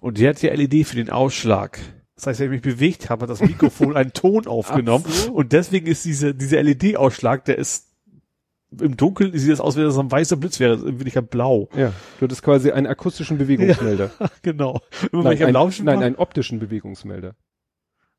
Und 0.00 0.18
die 0.18 0.28
hat 0.28 0.40
ja 0.42 0.54
LED 0.54 0.86
für 0.86 0.96
den 0.96 1.10
Ausschlag. 1.10 1.80
Das 2.14 2.28
heißt, 2.28 2.40
wenn 2.40 2.46
ich 2.46 2.64
mich 2.64 2.74
bewegt 2.74 3.10
habe, 3.10 3.22
hat 3.22 3.30
das 3.30 3.40
Mikrofon 3.40 3.96
einen 3.96 4.12
Ton 4.12 4.46
aufgenommen. 4.46 5.04
So. 5.06 5.32
Und 5.32 5.52
deswegen 5.52 5.86
ist 5.86 6.04
diese, 6.04 6.34
dieser 6.34 6.62
LED-Ausschlag, 6.62 7.44
der 7.44 7.58
ist 7.58 7.86
im 8.80 8.96
Dunkeln 8.96 9.36
sieht 9.36 9.52
das 9.52 9.60
aus, 9.60 9.76
wie 9.76 9.82
das 9.82 9.96
ein 9.96 10.10
weißer 10.10 10.36
Blitz 10.36 10.60
wäre, 10.60 10.74
in 10.74 10.98
Wirklichkeit 10.98 11.30
blau. 11.30 11.68
Ja, 11.76 11.92
du 12.18 12.24
hattest 12.24 12.42
quasi 12.42 12.72
einen 12.72 12.86
akustischen 12.86 13.38
Bewegungsmelder. 13.38 14.10
genau. 14.42 14.80
Immer 15.12 15.22
wenn 15.22 15.22
Nein, 15.22 15.32
ich 15.34 15.42
am 15.42 15.56
ein, 15.56 15.84
nein, 15.84 15.96
war, 15.98 16.04
einen 16.04 16.16
optischen 16.16 16.58
Bewegungsmelder. 16.58 17.34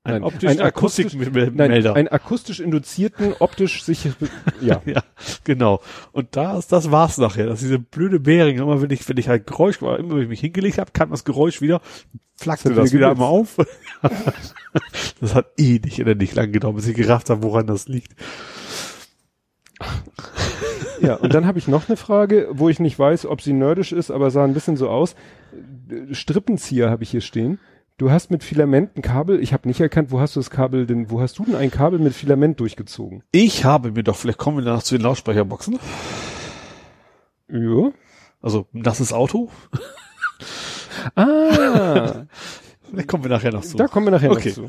Ein 0.07 0.13
nein, 0.13 0.23
optischen 0.23 0.59
ein 0.59 0.65
akustisch- 0.65 1.13
Nein, 1.13 1.27
Akustikmelder. 1.27 1.95
einen 1.95 2.07
akustisch 2.07 2.59
induzierten, 2.59 3.33
optisch 3.39 3.83
sich, 3.83 4.05
ja. 4.61 4.81
Ja, 4.85 5.03
genau. 5.43 5.81
Und 6.11 6.35
da 6.35 6.57
ist, 6.57 6.71
das 6.71 6.89
war's 6.91 7.17
nachher. 7.17 7.45
Das 7.45 7.59
ist 7.61 7.65
diese 7.65 7.79
blöde 7.79 8.19
Bäring. 8.19 8.57
Immer 8.57 8.81
wenn 8.81 8.89
ich, 8.89 9.07
wenn 9.07 9.17
ich 9.17 9.27
halt 9.29 9.45
Geräusch 9.47 9.81
war, 9.81 9.99
immer 9.99 10.15
wenn 10.15 10.23
ich 10.23 10.29
mich 10.29 10.39
hingelegt 10.39 10.77
habe, 10.77 10.91
kam 10.91 11.09
das 11.11 11.23
Geräusch 11.25 11.61
wieder, 11.61 11.81
flackte 12.35 12.69
hat 12.69 12.77
das 12.77 12.93
wieder 12.93 13.11
einmal 13.11 13.27
auf. 13.27 13.57
das 15.21 15.35
hat 15.35 15.47
eh 15.57 15.79
nicht 15.83 15.99
oder 16.01 16.15
nicht 16.15 16.35
lang 16.35 16.51
gedauert, 16.51 16.75
bis 16.77 16.87
ich 16.87 16.95
gerafft 16.95 17.29
habe, 17.29 17.43
woran 17.43 17.67
das 17.67 17.87
liegt. 17.87 18.13
Ja, 21.01 21.15
und 21.15 21.33
dann 21.35 21.45
habe 21.45 21.59
ich 21.59 21.67
noch 21.67 21.87
eine 21.87 21.97
Frage, 21.97 22.47
wo 22.51 22.69
ich 22.69 22.79
nicht 22.79 22.97
weiß, 22.97 23.27
ob 23.27 23.41
sie 23.41 23.53
nerdisch 23.53 23.91
ist, 23.91 24.09
aber 24.09 24.31
sah 24.31 24.43
ein 24.43 24.53
bisschen 24.55 24.77
so 24.77 24.89
aus. 24.89 25.15
Strippenzieher 26.11 26.89
habe 26.89 27.03
ich 27.03 27.11
hier 27.11 27.21
stehen. 27.21 27.59
Du 27.99 28.11
hast 28.11 28.29
mit 28.29 28.43
Filament 28.43 28.95
ein 28.95 29.01
Kabel, 29.01 29.41
ich 29.41 29.53
habe 29.53 29.67
nicht 29.67 29.79
erkannt, 29.79 30.11
wo 30.11 30.19
hast 30.19 30.35
du 30.35 30.39
das 30.39 30.51
Kabel 30.51 30.85
denn, 30.85 31.09
wo 31.09 31.19
hast 31.19 31.39
du 31.39 31.45
denn 31.45 31.55
ein 31.55 31.71
Kabel 31.71 31.97
mit 31.97 32.13
Filament 32.13 32.59
durchgezogen? 32.59 33.23
Ich 33.31 33.65
habe 33.65 33.91
mir 33.91 34.03
doch, 34.03 34.15
vielleicht 34.15 34.37
kommen 34.37 34.57
wir 34.57 34.63
danach 34.63 34.83
zu 34.83 34.95
den 34.95 35.01
Lautsprecherboxen. 35.01 35.79
Ja. 37.49 37.91
Also, 38.39 38.67
nasses 38.71 39.13
Auto. 39.13 39.49
Ah, 41.15 42.25
Vielleicht 42.89 43.07
kommen 43.07 43.23
wir 43.23 43.29
nachher 43.29 43.51
noch 43.51 43.61
zu. 43.63 43.77
da 43.77 43.87
kommen 43.87 44.07
wir 44.07 44.11
nachher 44.11 44.31
Okay. 44.31 44.49
noch 44.49 44.55
zu. 44.55 44.67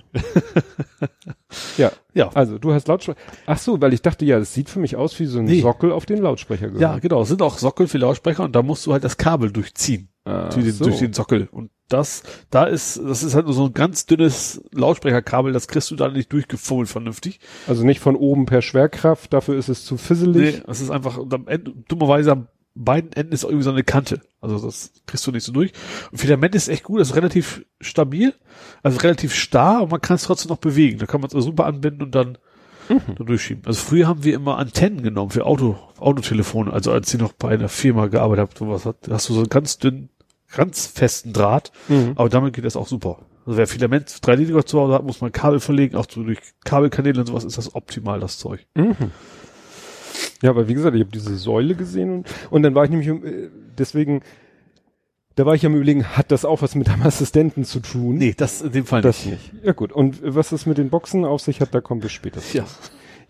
ja, 1.76 1.92
Ja. 2.14 2.30
also 2.34 2.58
du 2.58 2.72
hast 2.72 2.88
Lautsprecher. 2.88 3.18
Ach 3.47 3.58
so, 3.58 3.80
weil 3.80 3.92
ich 3.92 4.02
dachte, 4.02 4.24
ja, 4.24 4.38
das 4.38 4.52
sieht 4.55 4.68
für 4.68 4.80
mich 4.80 4.97
aus 4.97 5.18
wie 5.20 5.26
so 5.26 5.38
ein 5.38 5.44
Nee. 5.44 5.60
Sockel 5.60 5.92
auf 5.92 6.06
den 6.06 6.18
Lautsprecher 6.18 6.66
gehört. 6.66 6.80
Ja, 6.82 6.98
genau. 6.98 7.22
Es 7.22 7.28
sind 7.28 7.42
auch 7.42 7.58
Sockel 7.58 7.86
für 7.86 7.98
Lautsprecher 7.98 8.44
und 8.44 8.55
da 8.55 8.62
musst 8.62 8.86
du 8.86 8.92
halt 8.92 9.05
das 9.05 9.16
Kabel 9.16 9.50
durchziehen. 9.52 10.08
Durch, 10.24 10.56
den, 10.56 10.72
so. 10.72 10.84
durch 10.84 10.98
den 10.98 11.14
Sockel. 11.14 11.48
Und 11.50 11.70
das, 11.88 12.22
da 12.50 12.64
ist, 12.64 12.98
das 13.02 13.22
ist 13.22 13.34
halt 13.34 13.47
nur 13.47 13.55
so 13.55 13.64
ein 13.64 13.72
ganz 13.72 14.05
dünnes 14.05 14.62
Lautsprecherkabel, 14.72 15.55
das 15.55 15.68
kriegst 15.68 15.90
du 15.90 15.97
da 15.97 16.08
nicht 16.10 16.30
durchgefummelt 16.34 16.86
vernünftig. 16.90 17.40
Also 17.66 17.82
nicht 17.82 18.00
von 18.00 18.14
oben 18.14 18.44
per 18.44 18.60
Schwerkraft, 18.60 19.32
dafür 19.32 19.56
ist 19.56 19.70
es 19.70 19.86
zu 19.86 19.97
fisselig. 19.97 20.56
Nee, 20.56 20.62
das 20.66 20.82
ist 20.82 20.90
einfach, 20.90 21.16
und 21.16 21.32
am 21.32 21.48
Ende, 21.48 21.72
dummerweise 21.88 22.32
am 22.32 22.47
beiden 22.84 23.12
Enden 23.12 23.32
ist 23.32 23.44
auch 23.44 23.48
irgendwie 23.48 23.65
so 23.65 23.70
eine 23.70 23.84
Kante. 23.84 24.20
Also 24.40 24.58
das 24.58 24.92
kriegst 25.07 25.26
du 25.26 25.32
nicht 25.32 25.44
so 25.44 25.52
durch. 25.52 25.73
Und 26.10 26.18
Filament 26.18 26.55
ist 26.55 26.68
echt 26.68 26.84
gut, 26.84 27.00
das 27.00 27.10
ist 27.10 27.16
relativ 27.16 27.65
stabil, 27.81 28.34
also 28.82 28.98
relativ 29.00 29.34
starr 29.34 29.82
und 29.82 29.90
man 29.90 30.00
kann 30.00 30.15
es 30.16 30.24
trotzdem 30.24 30.50
noch 30.50 30.58
bewegen. 30.58 30.98
Da 30.98 31.07
kann 31.07 31.20
man 31.20 31.31
es 31.32 31.44
super 31.44 31.66
anbinden 31.66 32.02
und 32.02 32.15
dann, 32.15 32.39
dann 32.89 33.26
durchschieben. 33.26 33.65
Also 33.66 33.81
früher 33.81 34.07
haben 34.07 34.24
wir 34.24 34.34
immer 34.34 34.58
Antennen 34.58 35.02
genommen 35.02 35.31
für 35.31 35.44
Auto, 35.44 35.76
Autotelefone. 35.98 36.73
Also 36.73 36.92
als 36.92 37.12
ich 37.12 37.20
noch 37.20 37.32
bei 37.32 37.50
einer 37.50 37.68
Firma 37.68 38.07
gearbeitet 38.07 38.48
habe, 38.48 38.58
sowas 38.58 38.86
hat, 38.86 39.08
hast 39.10 39.28
du 39.28 39.34
so 39.34 39.40
einen 39.40 39.48
ganz 39.48 39.78
dünnen, 39.78 40.10
ganz 40.55 40.86
festen 40.86 41.32
Draht. 41.32 41.73
Mhm. 41.89 42.12
Aber 42.15 42.28
damit 42.28 42.55
geht 42.55 42.65
das 42.65 42.76
auch 42.76 42.86
super. 42.86 43.26
Also 43.44 43.57
wer 43.57 43.66
Filament 43.66 44.10
3D 44.10 44.66
zu 44.66 44.78
Hause 44.78 44.92
hat, 44.92 45.05
muss 45.05 45.20
man 45.20 45.32
Kabel 45.32 45.58
verlegen, 45.58 45.97
auch 45.97 46.07
so 46.08 46.23
durch 46.23 46.39
Kabelkanäle 46.65 47.20
und 47.20 47.26
sowas 47.26 47.44
ist 47.44 47.57
das 47.57 47.74
optimal, 47.74 48.20
das 48.20 48.39
Zeug. 48.39 48.66
Mhm. 48.74 49.10
Ja, 50.42 50.50
aber 50.50 50.68
wie 50.68 50.75
gesagt, 50.75 50.94
ich 50.94 51.00
habe 51.02 51.10
diese 51.10 51.36
Säule 51.36 51.75
gesehen 51.75 52.12
und, 52.12 52.28
und 52.50 52.62
dann 52.62 52.75
war 52.75 52.84
ich 52.84 52.91
nämlich, 52.91 53.08
äh, 53.08 53.49
deswegen, 53.76 54.20
da 55.34 55.47
war 55.47 55.55
ich 55.55 55.65
am 55.67 55.75
überlegen, 55.75 56.05
hat 56.05 56.31
das 56.31 56.44
auch 56.44 56.62
was 56.62 56.75
mit 56.75 56.89
einem 56.89 57.02
Assistenten 57.02 57.65
zu 57.65 57.81
tun? 57.81 58.17
Nee, 58.18 58.34
das 58.36 58.62
in 58.62 58.73
dem 58.73 58.86
Fall 58.86 59.02
das 59.02 59.25
nicht. 59.26 59.52
Ja 59.62 59.73
gut, 59.73 59.92
und 59.92 60.20
was 60.23 60.50
das 60.50 60.67
mit 60.67 60.78
den 60.78 60.91
Boxen 60.91 61.25
auf 61.25 61.41
sich 61.41 61.60
hat, 61.60 61.75
da 61.75 61.81
kommen 61.81 62.02
wir 62.02 62.08
später 62.08 62.41
zu. 62.41 62.58
Ja. 62.58 62.65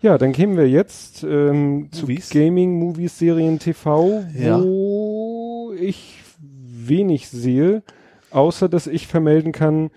Ja, 0.01 0.17
dann 0.17 0.31
kämen 0.31 0.55
wir 0.55 0.69
jetzt 0.69 1.23
ähm, 1.23 1.89
zu? 1.91 2.07
Gaming, 2.31 2.79
Movies, 2.79 3.19
Serien, 3.19 3.59
TV, 3.59 4.23
Ja. 4.33 4.61
wo 4.63 5.73
ich 5.77 6.15
wenig 6.39 7.27
sehe, 7.27 7.83
außer 8.31 8.69
dass 8.69 8.87
ich 8.87 9.07
vermelden 9.07 9.51
kann, 9.51 9.89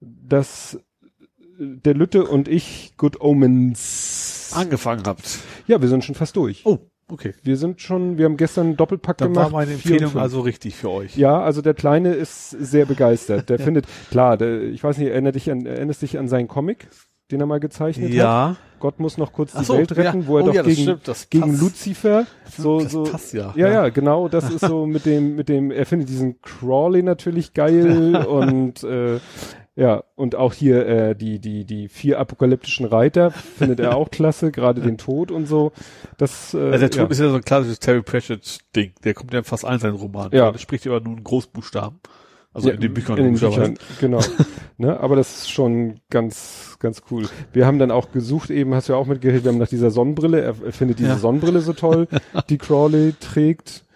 dass 0.00 0.80
der 1.60 1.94
Lütte 1.94 2.24
und 2.26 2.48
ich 2.48 2.92
Good 2.96 3.20
Omens. 3.20 4.52
angefangen 4.54 5.02
habt. 5.06 5.38
Ja, 5.66 5.80
wir 5.80 5.88
sind 5.88 6.04
schon 6.04 6.14
fast 6.14 6.34
durch. 6.36 6.62
Oh, 6.64 6.78
okay. 7.08 7.34
Wir 7.42 7.56
sind 7.58 7.80
schon, 7.82 8.16
wir 8.18 8.24
haben 8.24 8.36
gestern 8.38 8.68
einen 8.68 8.76
Doppelpack 8.76 9.18
Dann 9.18 9.32
gemacht. 9.34 9.52
war 9.52 9.60
meine 9.60 9.72
Empfehlung 9.74 10.16
also 10.16 10.40
richtig 10.40 10.74
für 10.76 10.90
euch. 10.90 11.16
Ja, 11.16 11.40
also 11.42 11.60
der 11.62 11.74
Kleine 11.74 12.14
ist 12.14 12.50
sehr 12.50 12.86
begeistert. 12.86 13.50
Der 13.50 13.58
findet, 13.60 13.86
klar, 14.10 14.36
der, 14.38 14.62
ich 14.62 14.82
weiß 14.82 14.96
nicht, 14.98 15.08
erinnert 15.10 15.34
dich 15.34 15.50
an, 15.50 15.66
erinnerst 15.66 16.02
dich 16.02 16.18
an 16.18 16.28
seinen 16.28 16.48
Comic, 16.48 16.88
den 17.30 17.40
er 17.40 17.46
mal 17.46 17.60
gezeichnet 17.60 18.08
hat? 18.08 18.14
Ja. 18.16 18.56
Gott 18.80 18.98
muss 18.98 19.18
noch 19.18 19.34
kurz 19.34 19.50
Ach 19.54 19.58
die 19.60 19.66
so, 19.66 19.76
Welt 19.76 19.94
retten, 19.94 20.22
ja. 20.22 20.26
wo 20.26 20.38
er 20.38 20.44
Oh 20.44 20.46
doch 20.46 20.54
ja, 20.54 20.62
gegen, 20.62 20.82
stimmt, 20.82 21.26
gegen. 21.28 21.58
Lucifer 21.58 22.26
so, 22.56 22.80
so. 22.80 23.02
passt 23.04 23.34
ja. 23.34 23.52
Ja, 23.54 23.68
Ja. 23.68 23.72
ja, 23.74 23.88
genau, 23.90 24.28
das 24.28 24.48
ist 24.54 24.60
so 24.60 24.86
mit 24.86 25.04
dem, 25.04 25.36
mit 25.36 25.50
dem, 25.50 25.70
er 25.70 25.84
findet 25.84 26.08
diesen 26.08 26.40
Crawley 26.40 27.02
natürlich 27.02 27.52
geil 27.52 28.16
und 28.26 28.82
äh, 28.82 29.20
ja, 29.80 30.04
und 30.14 30.34
auch 30.34 30.52
hier 30.52 30.86
äh, 30.86 31.16
die, 31.16 31.38
die, 31.38 31.64
die 31.64 31.88
vier 31.88 32.18
apokalyptischen 32.20 32.84
Reiter 32.84 33.30
findet 33.30 33.80
er 33.80 33.96
auch 33.96 34.10
klasse, 34.10 34.50
gerade 34.52 34.82
den 34.82 34.98
Tod 34.98 35.30
und 35.30 35.46
so. 35.46 35.72
Das, 36.18 36.52
äh, 36.52 36.58
Also 36.58 36.78
der 36.80 36.90
Tod 36.90 37.00
ja. 37.00 37.06
ist 37.08 37.18
ja 37.20 37.30
so 37.30 37.36
ein 37.36 37.42
klassisches 37.44 37.78
Terry 37.78 38.02
Pratchett 38.02 38.58
Ding. 38.76 38.92
Der 39.04 39.14
kommt 39.14 39.32
ja 39.32 39.38
in 39.38 39.44
fast 39.46 39.64
allen 39.64 39.80
seinen 39.80 39.94
Romanen. 39.96 40.32
Ja. 40.34 40.52
Der 40.52 40.58
spricht 40.58 40.84
ja 40.84 40.92
aber 40.92 41.02
nur 41.02 41.16
in 41.16 41.24
Großbuchstaben. 41.24 41.98
Also 42.52 42.68
Ja, 42.68 42.74
in 42.74 42.80
den 42.82 42.92
Büchern. 42.92 43.16
in 43.16 43.24
den. 43.24 43.32
Büchern, 43.34 43.78
genau. 44.00 44.20
ne, 44.76 45.00
aber 45.00 45.16
das 45.16 45.30
ist 45.38 45.50
schon 45.50 46.00
ganz, 46.10 46.76
ganz 46.78 47.02
cool. 47.10 47.26
Wir 47.54 47.64
haben 47.66 47.78
dann 47.78 47.90
auch 47.90 48.12
gesucht, 48.12 48.50
eben 48.50 48.74
hast 48.74 48.90
du 48.90 48.92
ja 48.92 48.98
auch 48.98 49.06
mitgehört, 49.06 49.44
wir 49.44 49.52
haben 49.52 49.58
nach 49.58 49.68
dieser 49.68 49.90
Sonnenbrille, 49.90 50.42
er, 50.42 50.54
er 50.62 50.72
findet 50.72 50.98
diese 50.98 51.10
Ja. 51.10 51.16
Sonnenbrille 51.16 51.60
so 51.62 51.72
toll, 51.72 52.06
die 52.50 52.58
Crowley 52.58 53.14
trägt, 53.18 53.86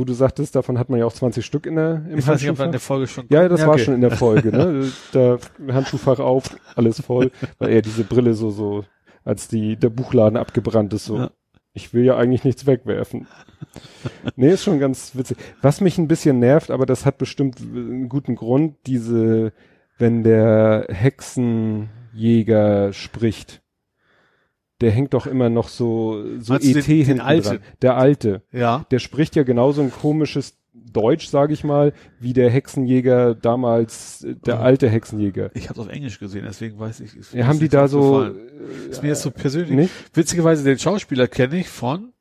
wo 0.00 0.04
du 0.04 0.14
sagtest, 0.14 0.56
davon 0.56 0.78
hat 0.78 0.88
man 0.88 0.98
ja 0.98 1.04
auch 1.04 1.12
20 1.12 1.44
Stück 1.44 1.66
in 1.66 1.76
der, 1.76 2.06
im 2.08 2.18
Ich 2.18 2.26
weiß 2.26 2.40
nicht, 2.40 2.50
ob 2.50 2.58
in 2.60 2.72
der 2.72 2.80
Folge 2.80 3.06
schon 3.06 3.26
Ja, 3.28 3.46
das 3.48 3.60
war 3.60 3.74
okay. 3.74 3.84
schon 3.84 3.94
in 3.94 4.00
der 4.00 4.12
Folge, 4.12 4.50
ne? 4.50 4.90
Da 5.12 5.36
Handschuhfach 5.70 6.20
auf, 6.20 6.56
alles 6.74 7.02
voll, 7.02 7.30
weil 7.58 7.68
er 7.68 7.82
diese 7.82 8.04
Brille 8.04 8.32
so, 8.32 8.50
so, 8.50 8.84
als 9.24 9.48
die, 9.48 9.76
der 9.76 9.90
Buchladen 9.90 10.38
abgebrannt 10.38 10.94
ist, 10.94 11.04
so. 11.04 11.18
Ja. 11.18 11.30
Ich 11.74 11.92
will 11.92 12.04
ja 12.04 12.16
eigentlich 12.16 12.44
nichts 12.44 12.66
wegwerfen. 12.66 13.26
nee, 14.36 14.50
ist 14.50 14.64
schon 14.64 14.80
ganz 14.80 15.14
witzig. 15.14 15.36
Was 15.60 15.82
mich 15.82 15.98
ein 15.98 16.08
bisschen 16.08 16.38
nervt, 16.38 16.70
aber 16.70 16.86
das 16.86 17.04
hat 17.04 17.18
bestimmt 17.18 17.60
einen 17.60 18.08
guten 18.08 18.36
Grund, 18.36 18.76
diese, 18.86 19.52
wenn 19.98 20.24
der 20.24 20.86
Hexenjäger 20.88 22.94
spricht, 22.94 23.59
der 24.80 24.90
hängt 24.90 25.14
doch 25.14 25.26
immer 25.26 25.48
noch 25.50 25.68
so, 25.68 26.24
so 26.40 26.54
du 26.56 26.60
ET 26.60 26.74
den- 26.74 26.74
den 26.84 27.04
hinten 27.06 27.20
Alten? 27.20 27.48
dran. 27.48 27.58
Der 27.82 27.96
Alte 27.96 28.42
Ja. 28.52 28.84
der 28.90 28.98
spricht 28.98 29.36
ja 29.36 29.42
genauso 29.42 29.82
ein 29.82 29.90
komisches 29.92 30.56
Deutsch, 30.92 31.28
sage 31.28 31.52
ich 31.52 31.62
mal, 31.62 31.92
wie 32.18 32.32
der 32.32 32.50
Hexenjäger 32.50 33.34
damals, 33.36 34.24
äh, 34.24 34.34
der 34.34 34.56
Mhm. 34.56 34.60
alte 34.62 34.88
Hexenjäger. 34.88 35.50
Ich 35.54 35.68
habe 35.68 35.80
auf 35.80 35.88
Englisch 35.88 36.18
gesehen, 36.18 36.44
deswegen 36.46 36.78
weiß 36.80 37.00
ich. 37.00 37.12
Ja, 37.32 37.46
haben 37.46 37.58
die 37.58 37.64
nicht 37.64 37.74
da 37.74 37.86
so, 37.86 38.00
aufgefallen. 38.00 38.36
Ist 38.90 39.02
mir 39.02 39.08
jetzt 39.10 39.22
so 39.22 39.30
persönlich. 39.30 39.70
nicht? 39.70 39.92
Witzigerweise, 40.16 40.64
den 40.64 40.78
Schauspieler 40.78 41.28
kenne 41.28 41.58
ich 41.60 41.68
von 41.68 42.12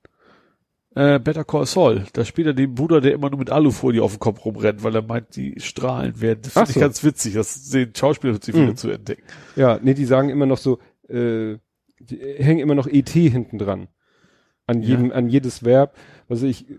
äh, 0.95 1.19
Better 1.19 1.43
Call 1.43 1.65
Saul. 1.67 2.03
Da 2.13 2.25
spielt 2.25 2.47
er 2.47 2.53
den 2.53 2.73
Bruder, 2.73 2.99
der 2.99 3.13
immer 3.13 3.29
nur 3.29 3.37
mit 3.39 3.51
Alufolie 3.51 4.01
auf 4.01 4.13
dem 4.15 4.19
Kopf 4.19 4.43
rumrennt, 4.43 4.83
weil 4.83 4.95
er 4.95 5.03
meint, 5.03 5.35
die 5.35 5.53
Strahlen 5.59 6.19
werden. 6.19 6.39
Das 6.41 6.53
finde 6.53 6.69
ich 6.69 6.73
so. 6.73 6.79
ganz 6.79 7.03
witzig, 7.03 7.33
das 7.35 7.69
den 7.69 7.93
Schauspieler 7.95 8.33
wieder 8.35 8.59
Mhm. 8.59 8.75
zu 8.75 8.89
entdecken. 8.89 9.21
Ja, 9.55 9.79
nee, 9.81 9.93
die 9.93 10.05
sagen 10.05 10.29
immer 10.29 10.47
noch 10.47 10.57
so, 10.57 10.79
äh, 11.07 11.57
hängen 12.37 12.59
immer 12.59 12.75
noch 12.75 12.87
ET 12.87 13.09
hinten 13.09 13.57
dran. 13.57 13.87
An 14.67 14.81
Ja. 14.81 14.89
jedem, 14.89 15.11
an 15.11 15.29
jedes 15.29 15.63
Verb, 15.63 15.95
was 16.27 16.43
ich, 16.43 16.69
äh, 16.69 16.75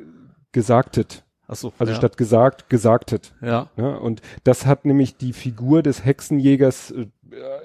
gesagtet. 0.52 1.24
Ach 1.49 1.57
so. 1.57 1.73
Also 1.78 1.92
ja. 1.92 1.99
statt 1.99 2.16
gesagt, 2.16 2.68
gesagtet. 2.68 3.34
Ja. 3.42 3.68
Ja, 3.76 3.97
und 3.97 4.23
das 4.44 4.66
hat 4.66 4.84
nämlich 4.84 5.16
die 5.16 5.32
Figur 5.32 5.82
des 5.82 6.05
Hexenjägers 6.05 6.92
äh, 6.92 7.07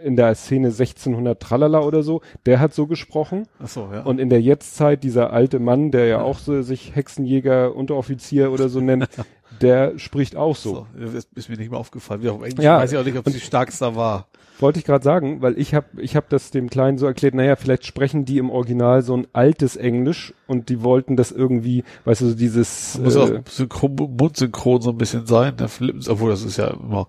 in 0.04 0.16
der 0.16 0.34
Szene 0.36 0.68
1600 0.68 1.40
Tralala 1.40 1.82
oder 1.82 2.02
so, 2.04 2.22
der 2.48 2.60
hat 2.60 2.74
so 2.74 2.88
gesprochen. 2.88 3.48
Ach 3.60 3.68
so, 3.68 3.90
ja. 3.92 4.02
Und 4.02 4.20
in 4.20 4.30
der 4.30 4.42
Jetztzeit, 4.42 5.04
dieser 5.04 5.32
alte 5.34 5.60
Mann, 5.60 5.92
der 5.92 6.06
ja 6.06 6.22
auch 6.22 6.40
so 6.40 6.62
sich 6.64 6.96
Hexenjäger, 6.96 7.76
Unteroffizier 7.76 8.52
oder 8.52 8.70
so 8.70 8.80
nennt, 8.80 9.08
der 9.62 9.98
spricht 10.00 10.36
auch 10.36 10.56
so. 10.56 10.88
so. 10.98 11.18
Ist, 11.36 11.50
mir 11.50 11.58
nicht 11.58 11.70
mehr 11.72 11.80
aufgefallen. 11.80 12.24
Wie 12.24 12.30
auf 12.30 12.42
Englisch 12.44 12.64
Ja. 12.66 12.78
weiß 12.80 12.92
ich 12.92 12.98
auch 12.98 13.06
nicht, 13.06 13.18
ob 13.18 13.30
sie 13.30 13.40
stärkster 13.40 13.96
war. 13.96 14.28
Wollte 14.60 14.80
ich 14.80 14.86
gerade 14.86 15.04
sagen, 15.04 15.42
weil 15.42 15.60
ich 15.60 15.74
habe 15.74 15.88
ich 16.02 16.16
hab 16.16 16.30
das 16.30 16.50
dem 16.50 16.70
Kleinen 16.70 16.98
so 16.98 17.06
erklärt, 17.06 17.34
naja, 17.34 17.58
vielleicht 17.58 17.86
sprechen 17.86 18.24
die 18.24 18.38
im 18.38 18.50
Original 18.50 19.02
so 19.02 19.16
ein 19.16 19.28
altes 19.34 19.76
Englisch 19.76 20.34
und 20.48 20.70
die 20.70 20.82
wollten 20.82 21.18
das 21.18 21.32
irgendwie, 21.34 21.84
weißt 22.06 22.22
du, 22.22 22.30
so 22.30 22.36
dieses 22.36 22.98
Muss 23.00 23.16
äh, 23.16 23.20
auch 23.20 23.30
synchron, 23.50 23.96
mundsynchron 23.96 24.82
so 24.82 24.92
ein 24.92 24.98
bisschen 24.98 25.26
sein. 25.26 25.58
Flippen, 25.68 26.02
obwohl 26.08 26.30
das 26.30 26.44
ist 26.44 26.56
ja 26.58 26.68
immer. 26.68 27.08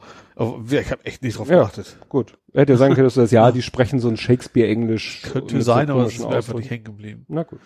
Ich 0.71 0.91
habe 0.91 1.05
echt 1.05 1.23
nicht 1.23 1.39
drauf 1.39 1.49
Ja. 1.49 1.59
geachtet. 1.61 1.97
gut. 2.09 2.37
Er 2.53 2.63
hätte 2.63 2.73
ja 2.73 2.79
sagen 2.79 2.95
können, 2.95 3.07
dass 3.07 3.15
du 3.15 3.21
das, 3.21 3.31
ja, 3.31 3.53
die 3.53 3.63
sprechen 3.63 4.01
so 4.01 4.09
ein 4.09 4.17
Shakespeare-Englisch. 4.17 5.23
Könnte 5.23 5.55
mit 5.55 5.63
so 5.65 5.73
sein, 5.73 5.89
aber 5.91 6.05
es 6.07 6.15
ist 6.15 6.29
mir 6.29 6.35
einfach 6.35 6.55
nicht 6.55 6.71
hängen 6.71 6.85
geblieben. 6.85 7.27
Na 7.29 7.45
gut. 7.45 7.61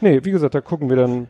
Nee, 0.00 0.20
wie 0.22 0.30
gesagt, 0.30 0.54
da 0.54 0.60
gucken 0.60 0.88
wir 0.90 0.96
dann 0.96 1.26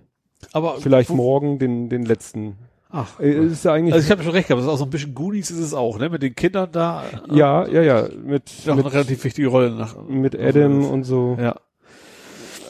Aber 0.52 0.76
vielleicht 0.81 1.08
wo- 1.10 1.15
morgen 1.15 1.58
den, 1.58 1.89
den 1.89 2.05
letzten. 2.05 2.57
Ach, 2.91 3.20
Äh, 3.20 3.47
ist 3.47 3.65
ja 3.65 3.73
eigentlich, 3.75 3.92
Also 3.94 4.07
ich 4.07 4.10
habe 4.10 4.23
schon 4.23 4.33
recht 4.33 4.49
gehabt, 4.49 4.60
das 4.60 4.67
ist 4.67 4.73
auch 4.73 4.78
so 4.78 4.84
ein 4.84 4.91
bisschen 4.91 5.15
Goonies 5.15 5.50
ist 5.50 5.58
es 5.58 5.75
auch, 5.75 5.99
ne? 5.99 6.08
Mit 6.08 6.23
den 6.23 6.34
Kindern 6.34 6.70
da. 6.73 7.05
äh, 7.05 7.36
ja, 7.36 7.67
ja, 7.67 7.83
ja, 7.83 8.08
mit, 8.25 8.50
auch 8.65 8.73
eine 8.73 8.83
mit, 8.83 8.92
relativ 8.92 9.25
wichtige 9.25 9.49
Rolle 9.49 9.70
nach. 9.70 9.97
mit 10.08 10.39
Adam 10.39 10.84
und 10.86 11.05
so. 11.05 11.36
Ja, 11.41 11.57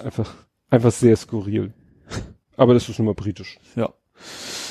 Einfach, 0.04 0.32
einfach 0.70 0.92
sehr 0.92 1.16
skurril. 1.16 1.72
Aber 2.56 2.74
das 2.74 2.88
ist 2.88 2.98
nun 2.98 3.06
mal 3.06 3.14
britisch. 3.14 3.58
ja. 3.76 3.90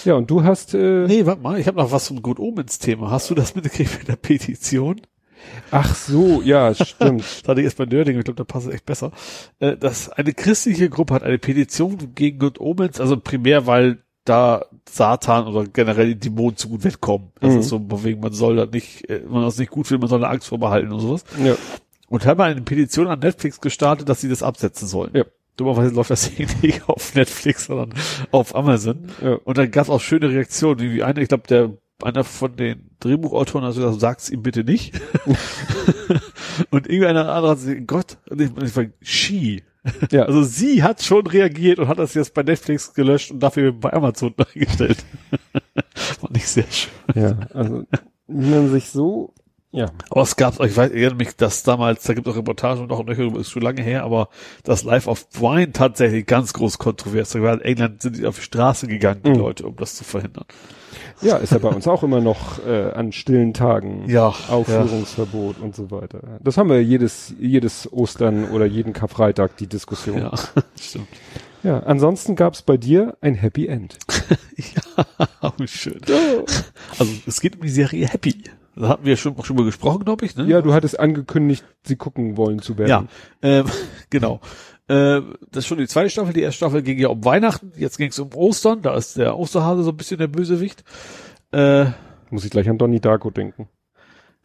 Ja, 0.04 0.16
und 0.16 0.30
du 0.30 0.44
hast, 0.44 0.74
äh, 0.74 1.06
Nee, 1.08 1.26
warte 1.26 1.42
mal, 1.42 1.58
ich 1.60 1.68
habe 1.68 1.78
noch 1.78 1.92
was 1.92 2.06
zum 2.06 2.22
Good 2.22 2.40
Omens 2.40 2.80
Thema. 2.80 3.12
Hast 3.12 3.30
du 3.30 3.36
das 3.36 3.56
mitgekriegt 3.56 3.98
mit 4.00 4.08
der 4.10 4.16
Petition? 4.18 5.02
ach 5.72 5.96
so, 5.96 6.42
ja, 6.42 6.74
stimmt. 6.74 7.22
Das 7.22 7.44
hatte 7.48 7.62
ich 7.62 7.66
erst 7.66 7.78
bei 7.78 7.86
Nerding, 7.86 8.18
ich 8.18 8.26
glaube, 8.26 8.38
da 8.38 8.44
passt 8.44 8.68
es 8.68 8.74
echt 8.74 8.86
besser. 8.86 9.12
Äh, 9.60 9.78
dass 9.78 10.10
eine 10.10 10.34
christliche 10.34 10.90
Gruppe 10.90 11.14
hat 11.14 11.24
eine 11.24 11.38
Petition 11.38 12.14
gegen 12.16 12.40
Good 12.40 12.60
Omens, 12.60 13.00
also 13.00 13.18
primär, 13.18 13.68
weil 13.68 14.04
da 14.28 14.66
Satan 14.90 15.48
oder 15.48 15.66
generell 15.66 16.16
die 16.16 16.20
Dämonen 16.30 16.58
zu 16.58 16.70
gut 16.70 16.84
wegkommen. 16.84 17.30
Das 17.40 17.54
Mhm. 17.54 17.60
ist 17.60 17.70
so, 17.70 18.04
wegen 18.04 18.20
man 18.20 18.34
soll 18.34 18.56
das 18.58 18.72
nicht, 18.72 19.10
äh, 19.10 19.22
man 19.28 19.44
das 19.44 19.58
nicht 19.58 19.72
gut 19.72 19.88
findet, 19.88 20.02
man 20.02 20.10
soll 20.10 20.24
eine 20.24 20.32
Angst 20.34 20.48
vorbehalten 20.48 20.92
und 20.92 21.00
sowas. 21.00 21.24
ja. 21.44 21.56
Und 22.10 22.26
haben 22.26 22.40
eine 22.40 22.62
Petition 22.62 23.08
an 23.08 23.20
Netflix 23.20 23.60
gestartet, 23.60 24.08
dass 24.08 24.22
sie 24.22 24.30
das 24.30 24.42
absetzen 24.42 24.88
sollen. 24.88 25.12
Ja. 25.14 25.26
Dummerweise 25.58 25.94
läuft 25.94 26.10
das 26.10 26.26
hier 26.26 26.48
nicht 26.62 26.88
auf 26.88 27.16
Netflix, 27.16 27.66
sondern 27.66 27.94
auf 28.32 28.56
Amazon. 28.56 29.10
Ja. 29.22 29.34
Und 29.44 29.58
dann 29.58 29.72
gab 29.72 29.84
es 29.86 29.90
auch 29.90 30.00
schöne 30.00 30.30
Reaktionen, 30.30 30.80
wie 30.80 31.04
eine, 31.04 31.22
ich 31.22 31.28
glaube, 31.28 31.48
der 31.50 31.72
einer 32.04 32.24
von 32.24 32.56
den 32.56 32.92
Drehbuchautoren 33.00 33.66
hat 33.66 33.74
gesagt, 33.76 34.00
sag's 34.00 34.30
ihm 34.30 34.42
bitte 34.44 34.64
nicht. 34.64 34.94
und 36.70 36.88
irgendeiner 36.88 37.30
andere 37.34 37.52
hat 37.52 37.60
sich, 37.60 37.86
Gott, 37.88 38.18
und 38.30 38.42
ich, 38.42 38.52
ich 38.64 38.76
war, 38.76 38.86
she. 39.02 39.64
Ja. 40.12 40.24
Also 40.24 40.44
sie 40.44 40.84
hat 40.84 41.02
schon 41.04 41.26
reagiert 41.28 41.80
und 41.80 41.88
hat 41.88 42.00
das 42.00 42.14
jetzt 42.14 42.34
bei 42.34 42.44
Netflix 42.44 42.94
gelöscht 42.94 43.32
und 43.32 43.40
dafür 43.40 43.72
bei 43.72 43.94
Amazon 43.94 44.34
eingestellt. 44.56 45.04
Fand 45.96 46.38
ich 46.38 46.48
sehr 46.48 46.66
schön. 46.70 46.92
Ja, 47.16 47.38
also, 47.54 47.84
wie 48.28 48.50
man 48.50 48.70
sich 48.72 48.90
so, 48.90 49.34
ja. 49.72 49.92
Aber 50.10 50.22
es 50.22 50.36
gab, 50.36 50.60
ich 50.64 50.76
weiß, 50.76 50.92
ich 50.92 50.98
erinnere 51.02 51.16
mich, 51.16 51.36
dass 51.36 51.64
damals, 51.64 52.04
da 52.04 52.14
gibt 52.14 52.28
es 52.28 52.34
auch 52.34 52.38
Reportagen 52.38 52.82
und 52.82 52.92
auch 52.92 53.04
nöcher, 53.06 53.36
ist 53.38 53.50
schon 53.52 53.62
lange 53.62 53.84
her, 53.84 54.04
aber 54.04 54.30
das 54.64 54.84
Live 54.84 55.08
of 55.08 55.26
Wine 55.34 55.72
tatsächlich 55.72 56.26
ganz 56.26 56.54
groß 56.54 56.78
kontrovers. 56.78 57.36
In 57.36 57.44
England 57.62 58.02
sind 58.02 58.18
die 58.18 58.26
auf 58.26 58.38
die 58.38 58.44
Straße 58.44 58.88
gegangen, 58.88 59.22
die 59.24 59.32
Mhm. 59.32 59.36
Leute, 59.36 59.68
um 59.68 59.76
das 59.76 59.96
zu 59.96 60.04
verhindern. 60.04 60.46
Ja, 61.22 61.38
ist 61.38 61.52
ja 61.52 61.58
bei 61.58 61.70
uns 61.70 61.88
auch 61.88 62.04
immer 62.04 62.22
noch 62.22 62.66
äh, 62.66 62.92
an 62.92 63.12
stillen 63.12 63.54
Tagen 63.54 64.06
Ja, 64.08 64.34
Aufführungsverbot 64.50 65.60
und 65.60 65.76
so 65.76 65.92
weiter. 65.92 66.20
Das 66.42 66.58
haben 66.58 66.70
wir 66.70 66.84
jedes, 66.84 67.34
jedes 67.40 67.92
Ostern 67.92 68.50
oder 68.50 68.66
jeden 68.66 68.94
Karfreitag 68.94 69.58
die 69.58 69.68
Diskussion. 69.68 70.20
Ja, 70.20 70.32
stimmt. 70.80 71.08
Ja, 71.64 71.80
ansonsten 71.80 72.36
gab's 72.36 72.62
bei 72.62 72.78
dir 72.78 73.18
ein 73.22 73.36
Happy 73.36 73.68
End. 73.68 73.98
Ja, 74.58 75.28
auch 75.42 75.54
schön. 75.66 76.02
Also 76.98 77.12
es 77.28 77.40
geht 77.42 77.58
um 77.58 77.62
die 77.62 77.70
Serie 77.70 78.08
Happy. 78.08 78.44
Da 78.76 78.90
hatten 78.90 79.06
wir 79.06 79.18
schon, 79.18 79.38
auch 79.38 79.46
schon 79.46 79.56
mal 79.56 79.66
gesprochen, 79.66 80.06
glaube 80.06 80.26
ich, 80.26 80.36
ne? 80.36 80.46
Ja, 80.46 80.62
du 80.62 80.74
hattest 80.74 81.00
angekündigt, 81.00 81.64
sie 81.84 81.96
gucken 81.96 82.38
wollen 82.38 82.60
zu 82.60 82.78
werden. 82.78 83.08
Ja, 83.42 83.50
ähm, 83.50 83.66
genau. 84.10 84.40
Äh, 84.88 85.22
das 85.52 85.64
ist 85.64 85.68
schon 85.68 85.78
die 85.78 85.88
zweite 85.88 86.10
Staffel. 86.10 86.34
Die 86.34 86.42
erste 86.42 86.58
Staffel 86.58 86.82
ging 86.82 86.98
ja 86.98 87.10
um 87.10 87.24
Weihnachten. 87.26 87.72
Jetzt 87.76 87.98
ging 87.98 88.10
es 88.10 88.20
um 88.20 88.34
Ostern. 88.34 88.82
Da 88.82 88.96
ist 88.96 89.18
der 89.18 89.38
Osterhase 89.38 89.84
so 89.84 89.92
ein 89.92 89.98
bisschen 89.98 90.18
der 90.18 90.28
Bösewicht. 90.28 90.84
Äh, 91.52 91.86
Muss 92.30 92.46
ich 92.46 92.52
gleich 92.52 92.70
an 92.70 92.78
Donnie 92.78 93.00
Darko 93.00 93.30
denken. 93.30 93.68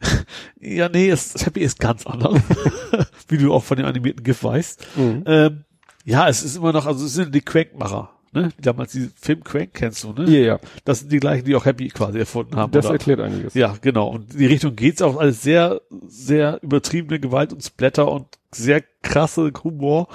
ja, 0.59 0.89
nee, 0.89 1.09
es, 1.09 1.45
Happy 1.45 1.61
ist 1.61 1.79
ganz 1.79 2.05
anders. 2.05 2.41
Wie 3.27 3.37
du 3.37 3.53
auch 3.53 3.63
von 3.63 3.77
dem 3.77 3.85
animierten 3.85 4.23
GIF 4.23 4.43
weißt. 4.43 4.85
Mhm. 4.97 5.23
Ähm, 5.25 5.63
ja, 6.05 6.27
es 6.27 6.43
ist 6.43 6.57
immer 6.57 6.73
noch, 6.73 6.85
also 6.85 7.05
es 7.05 7.13
sind 7.13 7.33
die 7.33 7.41
Quankmacher. 7.41 8.09
Ne? 8.33 8.49
Die 8.57 8.61
Damals 8.63 8.91
die 8.91 9.09
Film 9.15 9.43
Quank 9.43 9.73
kennst 9.73 10.03
du, 10.03 10.11
ne? 10.11 10.27
Ja, 10.27 10.39
ja. 10.39 10.59
Das 10.85 10.99
sind 10.99 11.11
die 11.11 11.19
gleichen, 11.19 11.45
die 11.45 11.55
auch 11.55 11.65
Happy 11.65 11.89
quasi 11.89 12.17
erfunden 12.17 12.55
haben. 12.55 12.71
Das 12.71 12.85
oder? 12.85 12.95
erklärt 12.95 13.19
einiges. 13.19 13.53
Ja, 13.53 13.75
genau. 13.79 14.09
Und 14.09 14.33
die 14.33 14.47
Richtung 14.47 14.75
geht's 14.75 15.03
auch 15.03 15.17
alles 15.17 15.43
sehr, 15.43 15.81
sehr 16.07 16.59
übertriebene 16.63 17.19
Gewalt 17.19 17.53
und 17.53 17.63
Splatter 17.63 18.11
und 18.11 18.25
sehr 18.53 18.83
krasse 19.01 19.51
Humor. 19.63 20.07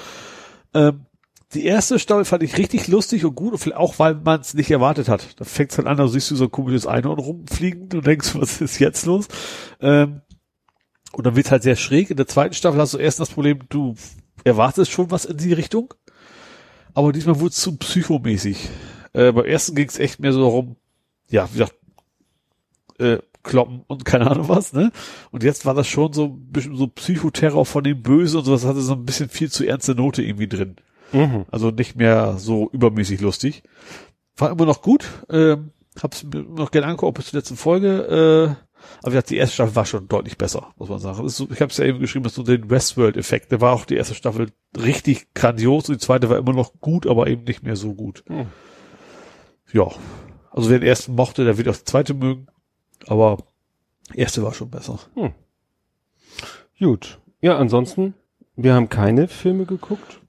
Ähm, 0.74 1.06
die 1.54 1.64
erste 1.64 1.98
Staffel 1.98 2.26
fand 2.26 2.42
ich 2.42 2.58
richtig 2.58 2.88
lustig 2.88 3.24
und 3.24 3.34
gut, 3.34 3.72
auch 3.72 3.98
weil 3.98 4.14
man 4.14 4.40
es 4.40 4.52
nicht 4.52 4.70
erwartet 4.70 5.08
hat. 5.08 5.40
Da 5.40 5.44
fängt's 5.44 5.78
halt 5.78 5.86
an, 5.86 5.96
da 5.96 6.06
siehst 6.06 6.30
du 6.30 6.36
so 6.36 6.44
ein 6.44 6.50
komisches 6.50 6.86
Einhorn 6.86 7.18
rumfliegen 7.18 7.88
und 7.92 8.06
denkst, 8.06 8.34
was 8.38 8.60
ist 8.60 8.78
jetzt 8.78 9.06
los? 9.06 9.28
Ähm, 9.80 10.20
und 11.12 11.26
dann 11.26 11.36
wird's 11.36 11.50
halt 11.50 11.62
sehr 11.62 11.76
schräg. 11.76 12.10
In 12.10 12.18
der 12.18 12.26
zweiten 12.26 12.54
Staffel 12.54 12.80
hast 12.80 12.94
du 12.94 12.98
erst 12.98 13.20
das 13.20 13.30
Problem, 13.30 13.60
du 13.70 13.94
erwartest 14.44 14.90
schon 14.90 15.10
was 15.10 15.24
in 15.24 15.38
die 15.38 15.54
Richtung, 15.54 15.94
aber 16.92 17.12
diesmal 17.12 17.40
wurde 17.40 17.50
es 17.50 17.56
zu 17.56 17.76
psychomäßig. 17.76 18.68
Äh, 19.14 19.32
beim 19.32 19.46
ersten 19.46 19.74
ging's 19.74 19.98
echt 19.98 20.20
mehr 20.20 20.32
so 20.32 20.40
darum, 20.40 20.76
ja, 21.30 21.48
wie 21.50 21.58
gesagt, 21.58 21.74
äh, 22.98 23.18
kloppen 23.48 23.82
und 23.88 24.04
keine 24.04 24.30
Ahnung 24.30 24.48
was, 24.48 24.72
ne? 24.72 24.92
Und 25.32 25.42
jetzt 25.42 25.66
war 25.66 25.74
das 25.74 25.88
schon 25.88 26.12
so 26.12 26.26
ein 26.26 26.52
bisschen 26.52 26.76
so 26.76 26.86
Psychoterror 26.86 27.66
von 27.66 27.82
dem 27.82 28.02
Bösen 28.02 28.38
und 28.38 28.44
sowas 28.44 28.64
hatte 28.64 28.80
so 28.80 28.92
ein 28.92 29.04
bisschen 29.04 29.28
viel 29.28 29.50
zu 29.50 29.66
ernste 29.66 29.94
Note 29.94 30.22
irgendwie 30.22 30.46
drin. 30.46 30.76
Mhm. 31.12 31.46
Also 31.50 31.70
nicht 31.70 31.96
mehr 31.96 32.36
so 32.38 32.68
übermäßig 32.70 33.20
lustig. 33.20 33.62
War 34.36 34.50
immer 34.50 34.66
noch 34.66 34.82
gut. 34.82 35.08
Ähm, 35.30 35.72
hab's 36.00 36.22
mir 36.24 36.42
noch 36.42 36.70
gerne 36.70 36.86
angeguckt, 36.86 37.16
bis 37.16 37.30
zur 37.30 37.40
letzten 37.40 37.56
Folge. 37.56 38.54
Äh, 38.54 38.68
aber 39.02 39.06
wie 39.06 39.10
gesagt, 39.10 39.30
die 39.30 39.36
erste 39.36 39.54
Staffel 39.54 39.76
war 39.76 39.86
schon 39.86 40.08
deutlich 40.08 40.38
besser, 40.38 40.72
muss 40.76 40.88
man 40.88 41.00
sagen. 41.00 41.28
So, 41.28 41.48
ich 41.50 41.60
habe 41.60 41.70
es 41.70 41.78
ja 41.78 41.84
eben 41.84 41.98
geschrieben, 41.98 42.24
das 42.24 42.32
ist 42.32 42.36
so 42.36 42.42
den 42.42 42.70
Westworld-Effekt. 42.70 43.50
Der 43.50 43.60
war 43.60 43.72
auch 43.72 43.84
die 43.84 43.96
erste 43.96 44.14
Staffel 44.14 44.50
richtig 44.76 45.34
grandios 45.34 45.88
und 45.88 46.00
die 46.00 46.04
zweite 46.04 46.28
war 46.28 46.36
immer 46.36 46.52
noch 46.52 46.80
gut, 46.80 47.06
aber 47.06 47.26
eben 47.26 47.44
nicht 47.44 47.62
mehr 47.62 47.76
so 47.76 47.94
gut. 47.94 48.24
Mhm. 48.28 48.46
Ja. 49.72 49.88
Also 50.50 50.70
wer 50.70 50.78
den 50.78 50.88
ersten 50.88 51.14
mochte, 51.14 51.44
der 51.44 51.58
wird 51.58 51.68
auch 51.68 51.76
den 51.76 51.86
zweiten 51.86 52.18
mögen. 52.18 52.46
Aber 53.08 53.38
erste 54.14 54.42
war 54.42 54.54
schon 54.54 54.70
besser. 54.70 54.98
Gut. 56.78 57.18
Ja, 57.40 57.56
ansonsten, 57.58 58.14
wir 58.56 58.74
haben 58.74 58.88
keine 58.88 59.28
Filme 59.28 59.64
geguckt. 59.64 60.20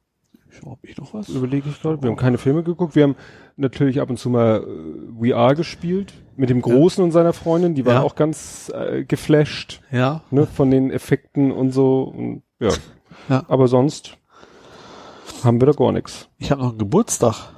Schau, 0.49 0.71
hab 0.71 0.83
ich 0.83 0.97
noch 0.97 1.13
was? 1.13 1.29
Überlege 1.29 1.69
ich 1.69 1.81
gerade. 1.81 2.01
Wir 2.01 2.09
haben 2.09 2.17
keine 2.17 2.37
Filme 2.37 2.63
geguckt. 2.63 2.95
Wir 2.95 3.03
haben 3.03 3.15
natürlich 3.55 4.01
ab 4.01 4.09
und 4.09 4.17
zu 4.17 4.29
mal 4.29 4.63
äh, 4.63 5.31
VR 5.31 5.55
gespielt 5.55 6.13
mit 6.35 6.49
dem 6.49 6.61
Großen 6.61 7.03
und 7.03 7.11
seiner 7.11 7.33
Freundin. 7.33 7.75
Die 7.75 7.85
waren 7.85 7.95
Ja. 7.97 8.01
auch 8.01 8.15
ganz 8.15 8.71
äh, 8.73 9.03
geflasht 9.05 9.81
Ja. 9.91 10.21
ne, 10.31 10.47
von 10.47 10.71
den 10.71 10.89
Effekten 10.91 11.51
und 11.51 11.71
so. 11.71 12.03
Und, 12.03 12.43
ja. 12.59 12.69
Ja. 13.29 13.43
Aber 13.47 13.67
sonst 13.67 14.17
haben 15.43 15.61
wir 15.61 15.67
da 15.67 15.73
gar 15.73 15.91
nichts. 15.91 16.29
Ich 16.37 16.51
habe 16.51 16.61
noch 16.61 16.69
einen 16.69 16.77
Geburtstag. 16.79 17.53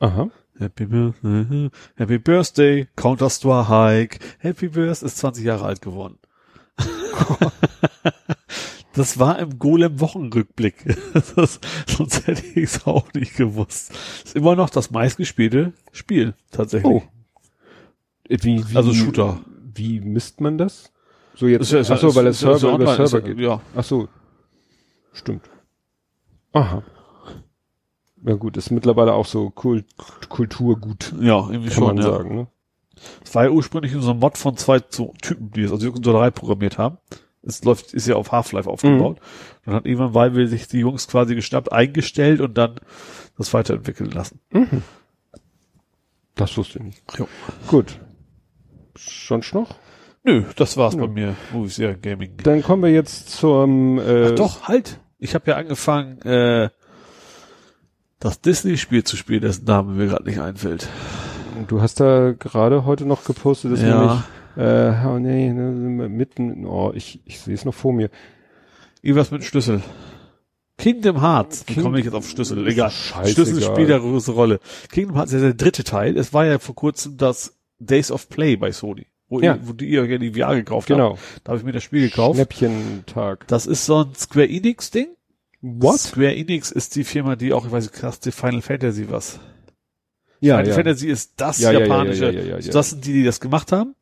Aha. 0.00 0.30
Happy 0.58 0.86
Birthday, 0.86 1.70
Happy 1.96 2.18
Birthday, 2.18 2.88
Counter 2.96 3.28
Strike, 3.30 4.18
Happy 4.38 4.68
Birthday 4.68 5.06
ist 5.06 5.18
20 5.18 5.44
Jahre 5.44 5.64
alt 5.66 5.82
geworden. 5.82 6.18
das 8.94 9.18
war 9.18 9.38
im 9.38 9.58
Golem 9.58 10.00
Wochenrückblick. 10.00 10.96
Das, 11.36 11.60
sonst 11.86 12.26
hätte 12.26 12.44
ich 12.46 12.56
es 12.64 12.86
auch 12.86 13.12
nicht 13.14 13.36
gewusst. 13.36 13.92
Ist 14.24 14.36
immer 14.36 14.56
noch 14.56 14.70
das 14.70 14.90
meistgespielte 14.90 15.72
Spiel, 15.92 16.34
tatsächlich. 16.50 16.90
Oh. 16.92 17.02
Äh, 18.28 18.38
Wie, 18.42 18.64
wie, 18.70 18.76
Also 18.76 18.92
Shooter. 18.94 19.40
Wie 19.74 20.00
misst 20.00 20.40
man 20.40 20.56
das? 20.58 20.92
So 21.34 21.46
jetzt, 21.46 21.62
Ist 21.62 21.72
ja- 21.72 21.80
ist 21.80 21.88
ja- 21.88 21.96
ach 21.96 22.00
so, 22.00 22.14
weil 22.14 22.24
ja 22.26 22.32
Server 22.32 22.80
ist 22.80 22.96
Server 23.10 23.20
geht. 23.20 23.38
Ja. 23.38 23.60
Ach 23.74 23.84
so. 23.84 24.08
Stimmt. 25.12 25.48
Aha. 26.52 26.82
Ja 28.26 28.34
gut, 28.34 28.56
ist 28.56 28.70
mittlerweile 28.70 29.14
auch 29.14 29.24
so 29.24 29.50
Kult 29.50 29.86
Kulturgut, 30.28 31.14
Ja, 31.20 31.48
irgendwie 31.48 31.68
kann 31.68 31.74
schon, 31.78 31.86
man 31.86 31.96
ja. 31.98 32.02
sagen. 32.02 32.34
Ne? 32.34 32.46
Es 33.24 33.34
war 33.36 33.44
ja 33.44 33.50
ursprünglich 33.50 33.92
so 33.92 34.10
ein 34.10 34.18
Mod 34.18 34.36
von 34.36 34.56
zwei 34.56 34.80
so 34.88 35.14
Typen, 35.22 35.52
die 35.52 35.62
es 35.62 35.70
also 35.70 35.92
so 35.94 36.00
drei 36.12 36.30
programmiert 36.32 36.76
haben. 36.76 36.98
Es 37.42 37.62
läuft, 37.62 37.94
ist 37.94 38.08
ja 38.08 38.16
auf 38.16 38.32
Half-Life 38.32 38.68
aufgebaut. 38.68 39.20
Dann 39.64 39.74
hat 39.74 39.86
irgendwann 39.86 40.14
Valve 40.14 40.48
sich 40.48 40.66
die 40.66 40.80
Jungs 40.80 41.06
quasi 41.06 41.36
geschnappt, 41.36 41.70
eingestellt 41.70 42.40
und 42.40 42.58
dann 42.58 42.80
das 43.38 43.54
weiterentwickeln 43.54 44.10
lassen. 44.10 44.40
Das 46.34 46.56
wusste 46.56 46.80
ich 46.80 46.84
nicht. 46.84 47.02
Jo. 47.16 47.28
Gut. 47.68 48.00
Sonst 48.96 49.54
noch? 49.54 49.76
Nö, 50.24 50.42
das 50.56 50.76
war's 50.76 50.96
bei 50.96 51.06
mir. 51.06 51.36
Movies, 51.52 51.76
ja, 51.76 51.92
Gaming. 51.92 52.36
Dann 52.42 52.62
kommen 52.64 52.82
wir 52.82 52.90
jetzt 52.90 53.30
zum 53.30 54.00
äh, 54.00 54.30
Ach 54.30 54.34
doch, 54.34 54.62
halt. 54.66 54.98
Ich 55.18 55.36
habe 55.36 55.48
ja 55.48 55.56
angefangen, 55.56 56.20
äh, 56.22 56.70
das 58.20 58.40
Disney-Spiel 58.40 59.04
zu 59.04 59.16
spielen, 59.16 59.42
dessen 59.42 59.64
Name 59.64 59.92
mir 59.92 60.06
gerade 60.06 60.24
nicht 60.24 60.40
einfällt. 60.40 60.88
Du 61.68 61.80
hast 61.80 62.00
da 62.00 62.32
gerade 62.32 62.84
heute 62.84 63.06
noch 63.06 63.24
gepostet, 63.24 63.72
dass 63.72 63.82
Ja. 63.82 63.98
nämlich 63.98 64.20
äh, 64.56 65.06
oh 65.06 65.18
nee, 65.18 65.52
ne, 65.52 66.08
mitten, 66.08 66.64
oh, 66.66 66.92
ich, 66.94 67.20
ich 67.26 67.40
sehe 67.40 67.54
es 67.54 67.64
noch 67.66 67.74
vor 67.74 67.92
mir. 67.92 68.08
Irgendwas 69.02 69.30
mit 69.30 69.44
Schlüssel. 69.44 69.82
Kingdom 70.78 71.20
Hearts. 71.20 71.64
Wie 71.68 71.74
komme 71.76 71.98
ich 71.98 72.04
jetzt 72.06 72.14
auf 72.14 72.28
Schlüssel? 72.28 72.66
Egal. 72.66 72.90
Scheißegal. 72.90 73.32
Schlüssel 73.32 73.62
spielt 73.62 73.90
eine 73.90 74.00
große 74.00 74.32
Rolle. 74.32 74.60
Kingdom 74.90 75.16
Hearts 75.16 75.32
ist 75.32 75.40
ja 75.40 75.48
der 75.48 75.54
dritte 75.54 75.84
Teil. 75.84 76.16
Es 76.18 76.32
war 76.34 76.44
ja 76.46 76.58
vor 76.58 76.74
kurzem 76.74 77.16
das 77.16 77.54
Days 77.78 78.10
of 78.10 78.28
Play 78.28 78.56
bei 78.56 78.72
Sony. 78.72 79.06
Wo, 79.28 79.40
Ja. 79.40 79.54
ihr, 79.54 79.60
wo 79.68 79.72
die 79.72 79.86
ihr 79.88 80.04
ja 80.06 80.18
die 80.18 80.32
VR 80.32 80.54
gekauft 80.54 80.88
habt. 80.90 80.98
Genau. 80.98 81.18
Da 81.44 81.50
habe 81.50 81.58
ich 81.58 81.64
mir 81.64 81.72
das 81.72 81.82
Spiel 81.82 82.08
gekauft. 82.08 82.36
Schnäppchentag. 82.36 83.46
Das 83.48 83.66
ist 83.66 83.86
so 83.86 84.04
ein 84.04 84.14
Square 84.14 84.48
Enix 84.48 84.90
Ding. 84.90 85.08
What? 85.80 85.98
Square 85.98 86.34
Enix 86.36 86.70
ist 86.70 86.94
die 86.96 87.04
Firma, 87.04 87.36
die 87.36 87.52
auch, 87.52 87.66
ich 87.66 87.72
weiß 87.72 87.84
nicht, 87.84 87.94
krass, 87.94 88.20
die 88.20 88.30
Final 88.32 88.62
Fantasy 88.62 89.10
was. 89.10 89.40
Ja, 90.40 90.56
Final 90.58 90.68
ja. 90.68 90.74
Fantasy 90.74 91.08
ist 91.08 91.32
das 91.36 91.58
Ja, 91.58 91.72
ja, 91.72 91.80
ja, 91.80 91.86
japanische. 91.86 92.30
ja, 92.30 92.58
ja. 92.58 92.70
Das 92.72 92.90
sind 92.90 93.04
die, 93.06 93.12
die 93.14 93.24
das 93.24 93.40
gemacht 93.40 93.72
haben. 93.72 93.94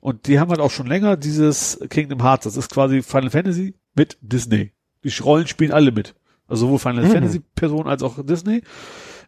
Und 0.00 0.26
die 0.26 0.38
haben 0.38 0.50
halt 0.50 0.60
auch 0.60 0.70
schon 0.70 0.86
länger 0.86 1.16
dieses 1.16 1.80
Kingdom 1.90 2.22
Hearts. 2.22 2.44
Das 2.44 2.56
ist 2.56 2.70
quasi 2.70 3.02
Final 3.02 3.30
Fantasy 3.30 3.74
mit 3.94 4.16
Disney. 4.20 4.72
Die 5.02 5.12
Rollen 5.20 5.46
spielen 5.46 5.72
alle 5.72 5.90
mit. 5.90 6.14
Also 6.46 6.66
sowohl 6.66 6.78
Final 6.78 7.04
Mhm. 7.06 7.10
Fantasy 7.12 7.40
Personen 7.54 7.88
als 7.88 8.02
auch 8.02 8.22
Disney. 8.24 8.62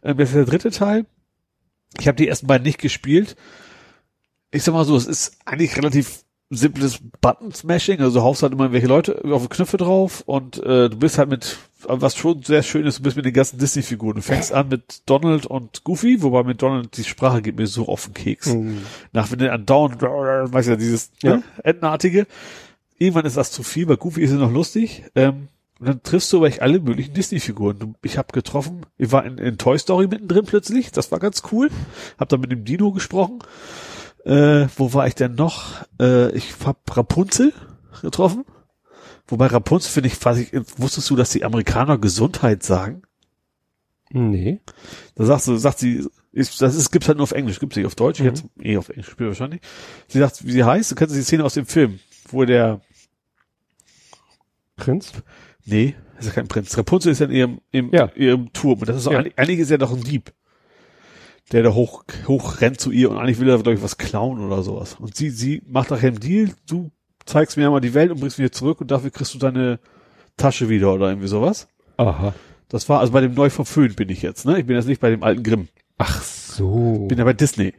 Ähm, 0.02 0.17
das 0.17 0.28
ist 0.31 0.35
der 0.36 0.44
dritte 0.44 0.70
Teil. 0.70 1.07
Ich 1.99 2.07
habe 2.07 2.17
die 2.17 2.28
ersten 2.28 2.47
beiden 2.47 2.65
nicht 2.65 2.78
gespielt. 2.78 3.36
Ich 4.52 4.62
sag 4.62 4.73
mal 4.75 4.85
so, 4.85 4.97
es 4.97 5.07
ist 5.07 5.36
eigentlich 5.44 5.77
relativ 5.77 6.25
simples 6.51 6.99
Button-Smashing. 7.20 8.01
Also 8.01 8.20
du 8.20 8.25
haust 8.25 8.43
halt 8.43 8.52
immer 8.52 8.73
welche 8.73 8.86
Leute 8.86 9.23
auf 9.25 9.49
Knöpfe 9.49 9.77
drauf 9.77 10.23
und 10.27 10.59
äh, 10.62 10.89
du 10.89 10.97
bist 10.97 11.19
halt 11.19 11.28
mit, 11.31 11.57
was 11.86 12.17
schon 12.17 12.42
sehr 12.42 12.62
schön 12.62 12.86
ist, 12.86 12.99
du 12.99 13.02
bist 13.02 13.17
mit 13.17 13.25
den 13.25 13.33
ganzen 13.33 13.59
Disney-Figuren. 13.59 14.17
Du 14.17 14.23
fängst 14.23 14.52
an 14.52 14.68
mit 14.68 15.02
Donald 15.07 15.47
und 15.47 15.84
Goofy, 15.84 16.23
wobei 16.23 16.42
mit 16.42 16.60
Donald 16.62 16.97
die 16.97 17.05
Sprache 17.05 17.42
geht 17.42 17.57
mir 17.57 17.67
so 17.67 17.89
auf 17.89 18.05
den 18.07 18.15
Keks 18.15 18.47
Mhm. 18.55 18.83
nach 19.12 19.31
wenn 19.31 19.39
du 19.39 19.50
andauernd, 19.52 20.00
weißt 20.02 20.68
ja, 20.68 20.76
dieses 20.76 21.10
Ja. 21.23 21.36
Ne, 21.36 21.42
Entenartige. 21.65 22.26
Irgendwann 22.99 23.25
ist 23.25 23.36
das 23.36 23.50
zu 23.50 23.62
viel, 23.62 23.86
bei 23.86 23.97
Goofy 23.97 24.20
ist 24.23 24.31
es 24.33 24.39
noch 24.39 24.52
lustig. 24.52 25.05
Ähm, 25.15 25.49
und 25.78 25.89
dann 25.89 26.02
triffst 26.02 26.31
du 26.33 26.36
aber 26.36 26.49
echt 26.49 26.60
alle 26.60 26.78
möglichen 26.81 27.15
Disney-Figuren. 27.15 27.78
Du- 27.78 27.94
Ich 28.02 28.18
habe 28.18 28.28
getroffen, 28.33 28.84
ich 28.99 29.10
war 29.12 29.25
in, 29.25 29.39
in 29.39 29.57
Toy 29.57 29.78
Story 29.78 30.07
mittendrin 30.07 30.44
plötzlich, 30.44 30.92
das 30.92 31.10
war 31.10 31.18
ganz 31.18 31.42
cool. 31.50 31.70
Hab 32.18 32.28
da 32.28 32.36
mit 32.36 32.52
dem 32.52 32.67
Dino 32.67 32.92
gesprochen. 32.92 33.39
Äh, 34.26 34.67
wo 34.76 34.92
war 34.92 35.07
ich 35.07 35.15
denn 35.15 35.34
noch? 35.34 35.83
Äh, 35.99 36.31
ich 36.36 36.52
hab 36.67 36.94
Rapunzel 36.94 37.55
getroffen. 38.02 38.44
Wobei 39.31 39.47
Rapunzel 39.47 39.91
finde 39.91 40.09
ich, 40.09 40.23
weiß 40.25 40.39
ich, 40.39 40.52
wusstest 40.76 41.09
du, 41.09 41.17
dass 41.17 41.31
die 41.31 41.44
Amerikaner 41.44 41.97
Gesundheit 41.99 42.62
sagen? 42.62 43.02
Nee. 44.12 44.60
Da 45.15 45.25
sagst 45.25 45.47
du, 45.49 45.57
sagt 45.57 45.78
sie, 45.78 46.05
ist, 46.33 46.60
das 46.60 46.75
ist, 46.75 46.91
gibt's 46.91 47.07
halt 47.09 47.18
nur 47.18 47.23
auf 47.25 47.33
Englisch, 47.33 47.60
gibt's 47.60 47.76
nicht 47.76 47.86
auf 47.86 47.94
Deutsch, 47.94 48.18
ich 48.20 48.26
Mhm. 48.26 48.28
hätte 48.31 48.49
eh 48.62 48.76
auf 48.76 48.89
Englisch 48.89 49.07
gespielt 49.07 49.28
wahrscheinlich. 49.28 49.60
Sie 50.09 50.18
sagt, 50.18 50.44
wie 50.44 50.50
sie 50.52 50.65
heißt, 50.65 50.91
du 50.91 50.94
kennst 50.97 51.15
die 51.15 51.23
Szene 51.23 51.44
aus 51.44 51.55
dem 51.55 51.67
Film, 51.67 52.00
wo 52.28 52.44
der, 52.44 52.81
Prinz? 54.76 55.12
nee, 55.65 55.94
ist 56.18 56.26
ja 56.26 56.33
kein 56.33 56.49
Prinz, 56.49 56.76
Rapunzel 56.76 57.12
ist 57.12 57.20
ja 57.20 57.26
in 57.26 57.33
ihrem, 57.33 57.60
im, 57.70 57.91
Ja. 57.92 58.10
ihrem 58.17 58.52
Turm, 58.52 58.81
und 58.81 58.89
das 58.89 58.97
ist 58.97 59.05
so, 59.05 59.12
Ja. 59.12 59.18
eigentlich, 59.18 59.39
eigentlich 59.39 59.60
ist 59.60 59.70
er 59.70 59.78
doch 59.78 59.92
ein 59.92 60.02
Dieb. 60.02 60.33
Der 61.52 61.62
da 61.65 61.75
hoch, 61.75 62.05
hoch 62.28 62.60
rennt 62.60 62.81
zu 62.81 62.91
ihr 62.92 63.10
und 63.10 63.18
eigentlich 63.18 63.39
will 63.41 63.49
er, 63.49 63.57
glaube 63.59 63.75
ich, 63.75 63.83
was 63.83 63.99
klauen 63.99 64.41
oder 64.41 64.62
sowas. 64.62 64.94
Und 65.00 65.17
sie, 65.17 65.31
sie 65.31 65.62
macht 65.67 65.91
nachher 65.91 66.09
einen 66.09 66.20
Deal, 66.20 66.50
du 66.68 66.91
zeigst 67.26 67.57
mir 67.57 67.66
einmal 67.66 67.81
die 67.81 67.94
Welt 67.94 68.10
und 68.10 68.20
bringst 68.20 68.39
mich 68.39 68.44
hier 68.44 68.52
zurück 68.52 68.81
und 68.81 68.90
dafür 68.90 69.10
kriegst 69.10 69.34
du 69.34 69.39
deine 69.39 69.78
Tasche 70.36 70.68
wieder 70.68 70.92
oder 70.92 71.08
irgendwie 71.08 71.28
sowas. 71.28 71.68
Aha. 71.97 72.34
Das 72.68 72.89
war, 72.89 73.00
also 73.00 73.12
bei 73.12 73.20
dem 73.20 73.34
neu 73.34 73.50
verföhnt 73.50 73.97
bin 73.97 74.08
ich 74.08 74.23
jetzt, 74.23 74.47
ne? 74.47 74.58
Ich 74.60 74.66
bin 74.66 74.76
jetzt 74.76 74.86
nicht 74.86 75.00
bei 75.00 75.10
dem 75.10 75.23
alten 75.23 75.42
Grimm. 75.42 75.68
Ach 75.99 76.23
so. 76.23 77.07
Bin 77.08 77.18
ja 77.18 77.24
bei 77.24 77.32
Disney. 77.32 77.74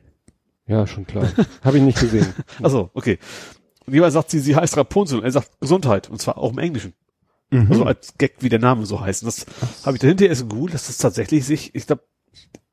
Ja, 0.68 0.86
schon 0.86 1.08
klar. 1.08 1.32
Habe 1.64 1.78
ich 1.78 1.84
nicht 1.84 2.00
gesehen. 2.00 2.34
Also, 2.62 2.92
okay. 2.94 3.18
Und 3.86 3.94
jemand 3.94 4.14
sagt 4.14 4.30
sie, 4.30 4.40
sie 4.40 4.56
heißt 4.56 4.78
Rapunzel 4.78 5.20
und 5.20 5.26
er 5.26 5.32
sagt 5.32 5.60
Gesundheit 5.60 6.10
und 6.10 6.22
zwar 6.22 6.38
auch 6.38 6.52
im 6.52 6.60
Englischen. 6.60 6.94
Mhm. 7.50 7.68
Also 7.70 7.84
als 7.86 8.18
Gag, 8.18 8.36
wie 8.40 8.50
der 8.50 8.60
Name 8.60 8.86
so 8.86 9.02
heißt. 9.02 9.24
Und 9.24 9.28
das 9.28 9.46
habe 9.86 9.98
ich 9.98 10.02
dahinter 10.02 10.28
erst 10.28 10.42
gegoogelt, 10.42 10.74
dass 10.74 10.88
das 10.88 10.98
tatsächlich 10.98 11.46
sich, 11.46 11.76
ich 11.76 11.88
glaube, 11.88 12.04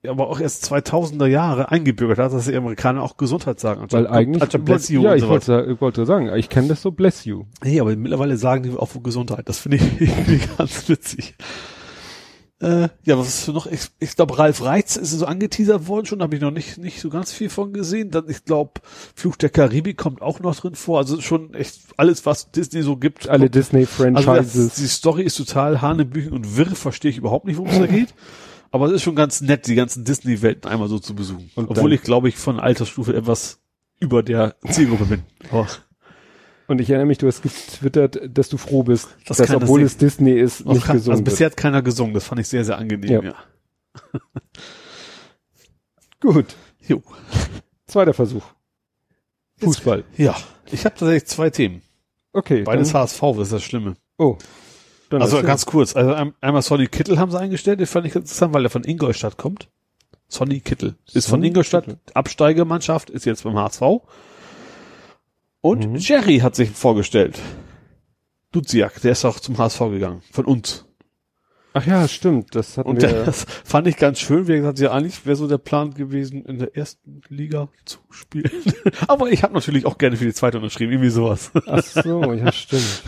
aber 0.07 0.28
auch 0.28 0.39
erst 0.41 0.65
2000er 0.73 1.27
Jahre 1.27 1.70
eingebürgert 1.73 2.18
hat, 2.18 2.33
dass 2.33 2.44
die 2.47 2.55
Amerikaner 2.55 3.02
auch 3.02 3.17
Gesundheit 3.17 3.59
sagen. 3.59 3.81
Weil 3.91 4.07
anstatt- 4.07 4.12
eigentlich, 4.17 4.43
anstatt 4.43 4.65
bless 4.65 4.89
you 4.89 5.02
ja, 5.02 5.15
ich 5.17 5.27
wollte, 5.27 5.67
ich 5.73 5.81
wollte 5.81 6.07
sagen, 6.07 6.31
ich 6.36 6.49
kenne 6.49 6.68
das 6.68 6.83
so, 6.83 6.93
bless 6.93 7.25
you. 7.25 7.44
Nee, 7.65 7.81
aber 7.81 7.94
mittlerweile 7.97 8.36
sagen 8.36 8.62
die 8.62 8.70
auch 8.77 8.91
Gesundheit. 9.02 9.49
Das 9.49 9.59
finde 9.59 9.78
ich 9.78 9.83
irgendwie 10.01 10.41
ganz 10.57 10.89
witzig. 10.89 11.35
Äh, 12.60 12.89
ja, 13.05 13.17
was 13.17 13.28
ist 13.28 13.44
für 13.44 13.52
noch? 13.52 13.67
Ich, 13.67 13.89
ich 14.01 14.17
glaube, 14.17 14.36
Ralf 14.36 14.65
Reitz 14.65 14.97
ist 14.97 15.12
so 15.12 15.27
angeteasert 15.27 15.86
worden 15.86 16.07
schon, 16.07 16.20
habe 16.23 16.35
ich 16.35 16.41
noch 16.43 16.51
nicht 16.51 16.77
nicht 16.77 17.01
so 17.01 17.09
ganz 17.09 17.33
viel 17.33 17.51
von 17.51 17.73
gesehen. 17.73 18.10
Dann, 18.10 18.28
ich 18.28 18.44
glaube, 18.44 18.81
Fluch 19.15 19.36
der 19.36 19.49
Karibik 19.51 19.97
kommt 19.97 20.23
auch 20.23 20.41
noch 20.41 20.57
drin 20.57 20.75
vor. 20.75 20.99
Also 20.99 21.20
schon 21.20 21.55
echt 21.55 21.78
alles, 21.97 22.27
was 22.27 22.51
Disney 22.51 22.83
so 22.83 22.97
gibt. 22.97 23.28
Alle 23.28 23.43
Also 23.44 23.52
Disney-Franchises. 23.52 24.67
das, 24.68 24.75
die 24.75 24.89
Story 24.89 25.23
ist 25.23 25.36
total 25.36 25.81
hanebüchen 25.83 26.33
und 26.33 26.57
wirr, 26.57 26.67
verstehe 26.75 27.12
ich 27.12 27.18
überhaupt 27.18 27.47
nicht, 27.47 27.59
worum 27.59 27.70
es 27.70 27.78
da 27.78 27.86
geht. 27.86 28.12
Aber 28.70 28.86
es 28.86 28.92
ist 28.92 29.02
schon 29.02 29.16
ganz 29.16 29.40
nett, 29.40 29.66
die 29.66 29.74
ganzen 29.74 30.05
Disney-Welten 30.05 30.70
einmal 30.70 30.88
so 30.88 30.98
zu 30.98 31.14
besuchen. 31.14 31.50
Und 31.55 31.70
Obwohl 31.70 31.90
dann- 31.90 31.92
ich, 31.98 32.02
glaube 32.02 32.28
ich, 32.28 32.36
von 32.36 32.60
Altersstufe 32.60 33.14
etwas 33.16 33.60
über 34.00 34.22
der 34.22 34.56
Zielgruppe 34.70 35.06
bin. 35.06 35.22
Aber 35.50 35.66
Und 36.66 36.80
ich 36.80 36.90
erinnere 36.90 37.06
mich, 37.06 37.18
du 37.18 37.26
hast 37.26 37.42
getwittert, 37.42 38.20
dass 38.36 38.48
du 38.50 38.58
froh 38.58 38.82
bist, 38.82 39.08
Das 39.26 39.38
dass 39.38 39.47
das 39.48 39.56
obwohl 39.56 39.80
nicht- 39.80 39.92
es 39.92 39.97
Disney 39.97 40.32
ist, 40.38 40.64
Noch 40.66 40.74
nicht 40.74 40.84
kann, 40.84 40.97
gesungen 40.97 41.12
also 41.18 41.24
bisher 41.24 41.47
hat 41.47 41.56
keiner 41.56 41.80
gesungen, 41.82 42.12
das 42.14 42.24
fand 42.24 42.40
ich 42.40 42.48
sehr, 42.48 42.64
sehr 42.64 42.76
angenehm, 42.78 43.10
Ja. 43.10 43.22
ja. 43.22 43.34
Gut. 46.20 46.56
Jo. 46.86 47.02
Zweiter 47.86 48.12
Versuch. 48.14 48.44
Fußball. 49.60 50.05
Ja, 50.16 50.36
ich 50.70 50.84
habe 50.84 50.94
tatsächlich 50.94 51.26
zwei 51.26 51.50
Themen. 51.50 51.82
Okay. 52.32 52.62
Beides 52.62 52.92
HSV, 52.94 53.20
das 53.36 53.38
ist 53.48 53.52
das 53.52 53.62
Schlimme. 53.62 53.97
oh. 54.18 54.36
Dann 55.10 55.22
Also 55.22 55.42
ganz 55.42 55.64
kurz, 55.66 55.96
also 55.96 56.12
ein- 56.12 56.34
einmal 56.40 56.62
Sonny 56.62 56.86
Kittel 56.86 57.18
haben 57.18 57.30
sie 57.30 57.38
eingestellt, 57.38 57.80
den 57.80 57.86
fand 57.86 58.06
ich 58.06 58.14
interessant, 58.14 58.52
weil 58.54 58.64
er 58.64 58.70
von 58.70 58.84
Ingolstadt 58.84 59.36
kommt. 59.38 59.68
Sonny 60.28 60.60
Kittel 60.60 60.96
ist 61.14 61.24
von 61.28 61.38
Sonny 61.38 61.48
Ingolstadt, 61.48 61.84
Kittel. 61.84 61.98
Absteigermannschaft, 62.14 63.08
ist 63.08 63.24
jetzt 63.24 63.44
beim 63.44 63.56
HSV. 63.56 63.82
Und 65.60 65.86
Mhm. 65.92 65.96
Jerry 65.96 66.38
hat 66.40 66.54
sich 66.54 66.70
vorgestellt. 66.70 67.38
Duziak, 68.52 69.00
der 69.02 69.12
ist 69.12 69.24
auch 69.24 69.40
zum 69.40 69.56
HSV 69.58 69.80
gegangen, 69.90 70.22
von 70.30 70.44
uns. 70.44 70.84
Ach 71.78 71.86
ja, 71.86 72.08
stimmt. 72.08 72.57
Das 72.57 72.76
hatten 72.76 72.89
Und 72.89 73.02
wir. 73.02 73.24
das 73.24 73.47
fand 73.65 73.86
ich 73.86 73.97
ganz 73.97 74.18
schön. 74.18 74.48
Wie 74.48 74.57
gesagt, 74.57 74.81
ja, 74.81 74.90
eigentlich 74.90 75.24
wäre 75.26 75.36
so 75.36 75.47
der 75.47 75.58
Plan 75.58 75.94
gewesen, 75.94 76.44
in 76.44 76.58
der 76.58 76.76
ersten 76.76 77.20
Liga 77.28 77.68
zu 77.84 77.98
spielen. 78.10 78.50
Aber 79.07 79.31
ich 79.31 79.44
habe 79.44 79.55
natürlich 79.55 79.86
auch 79.86 79.97
gerne 79.97 80.16
für 80.16 80.24
die 80.24 80.32
zweite 80.32 80.57
unterschrieben, 80.57 80.90
irgendwie 80.90 81.10
sowas. 81.10 81.52
Ach 81.66 81.84
so, 81.84 82.32
ja, 82.32 82.50
stimmt. 82.52 83.05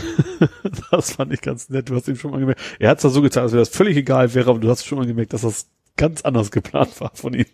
Das 0.92 1.14
fand 1.14 1.32
ich 1.32 1.40
ganz 1.40 1.68
nett. 1.68 1.88
Du 1.90 1.96
hast 1.96 2.06
ihm 2.06 2.14
schon 2.14 2.30
mal 2.30 2.38
gemerkt. 2.38 2.60
Er 2.78 2.90
hat 2.90 3.02
es 3.02 3.12
so 3.12 3.20
gezeigt, 3.22 3.42
als 3.42 3.52
wäre 3.52 3.62
das 3.62 3.70
völlig 3.70 3.96
egal 3.96 4.34
wäre, 4.34 4.50
aber 4.50 4.60
du 4.60 4.70
hast 4.70 4.86
schon 4.86 4.98
mal 4.98 5.06
gemerkt, 5.06 5.32
dass 5.32 5.40
das 5.40 5.68
ganz 5.96 6.22
anders 6.22 6.52
geplant 6.52 7.00
war 7.00 7.10
von 7.14 7.34
ihm. 7.34 7.46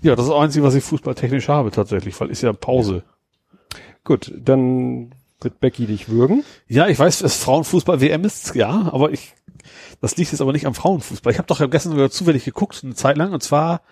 Ja, 0.00 0.14
das 0.14 0.26
ist 0.26 0.30
das 0.30 0.40
Einzige, 0.40 0.64
was 0.64 0.76
ich 0.76 0.84
fußballtechnisch 0.84 1.48
habe 1.48 1.72
tatsächlich, 1.72 2.18
weil 2.20 2.30
ist 2.30 2.42
ja 2.42 2.52
Pause. 2.52 3.02
Gut, 4.04 4.32
dann 4.38 5.12
wird 5.40 5.60
Becky 5.60 5.86
dich 5.86 6.08
würgen. 6.08 6.44
Ja, 6.68 6.88
ich 6.88 6.98
weiß, 6.98 7.20
dass 7.20 7.36
Frauenfußball 7.36 8.00
WM 8.00 8.24
ist, 8.24 8.54
ja, 8.54 8.90
aber 8.92 9.12
ich, 9.12 9.34
das 10.06 10.16
liegt 10.16 10.30
jetzt 10.30 10.40
aber 10.40 10.52
nicht 10.52 10.66
am 10.66 10.74
Frauenfußball. 10.74 11.32
Ich 11.32 11.38
habe 11.38 11.48
doch 11.48 11.68
gestern 11.68 11.90
sogar 11.90 12.10
zufällig 12.10 12.44
geguckt, 12.44 12.80
eine 12.84 12.94
Zeit 12.94 13.16
lang, 13.16 13.32
und 13.32 13.42
zwar 13.42 13.82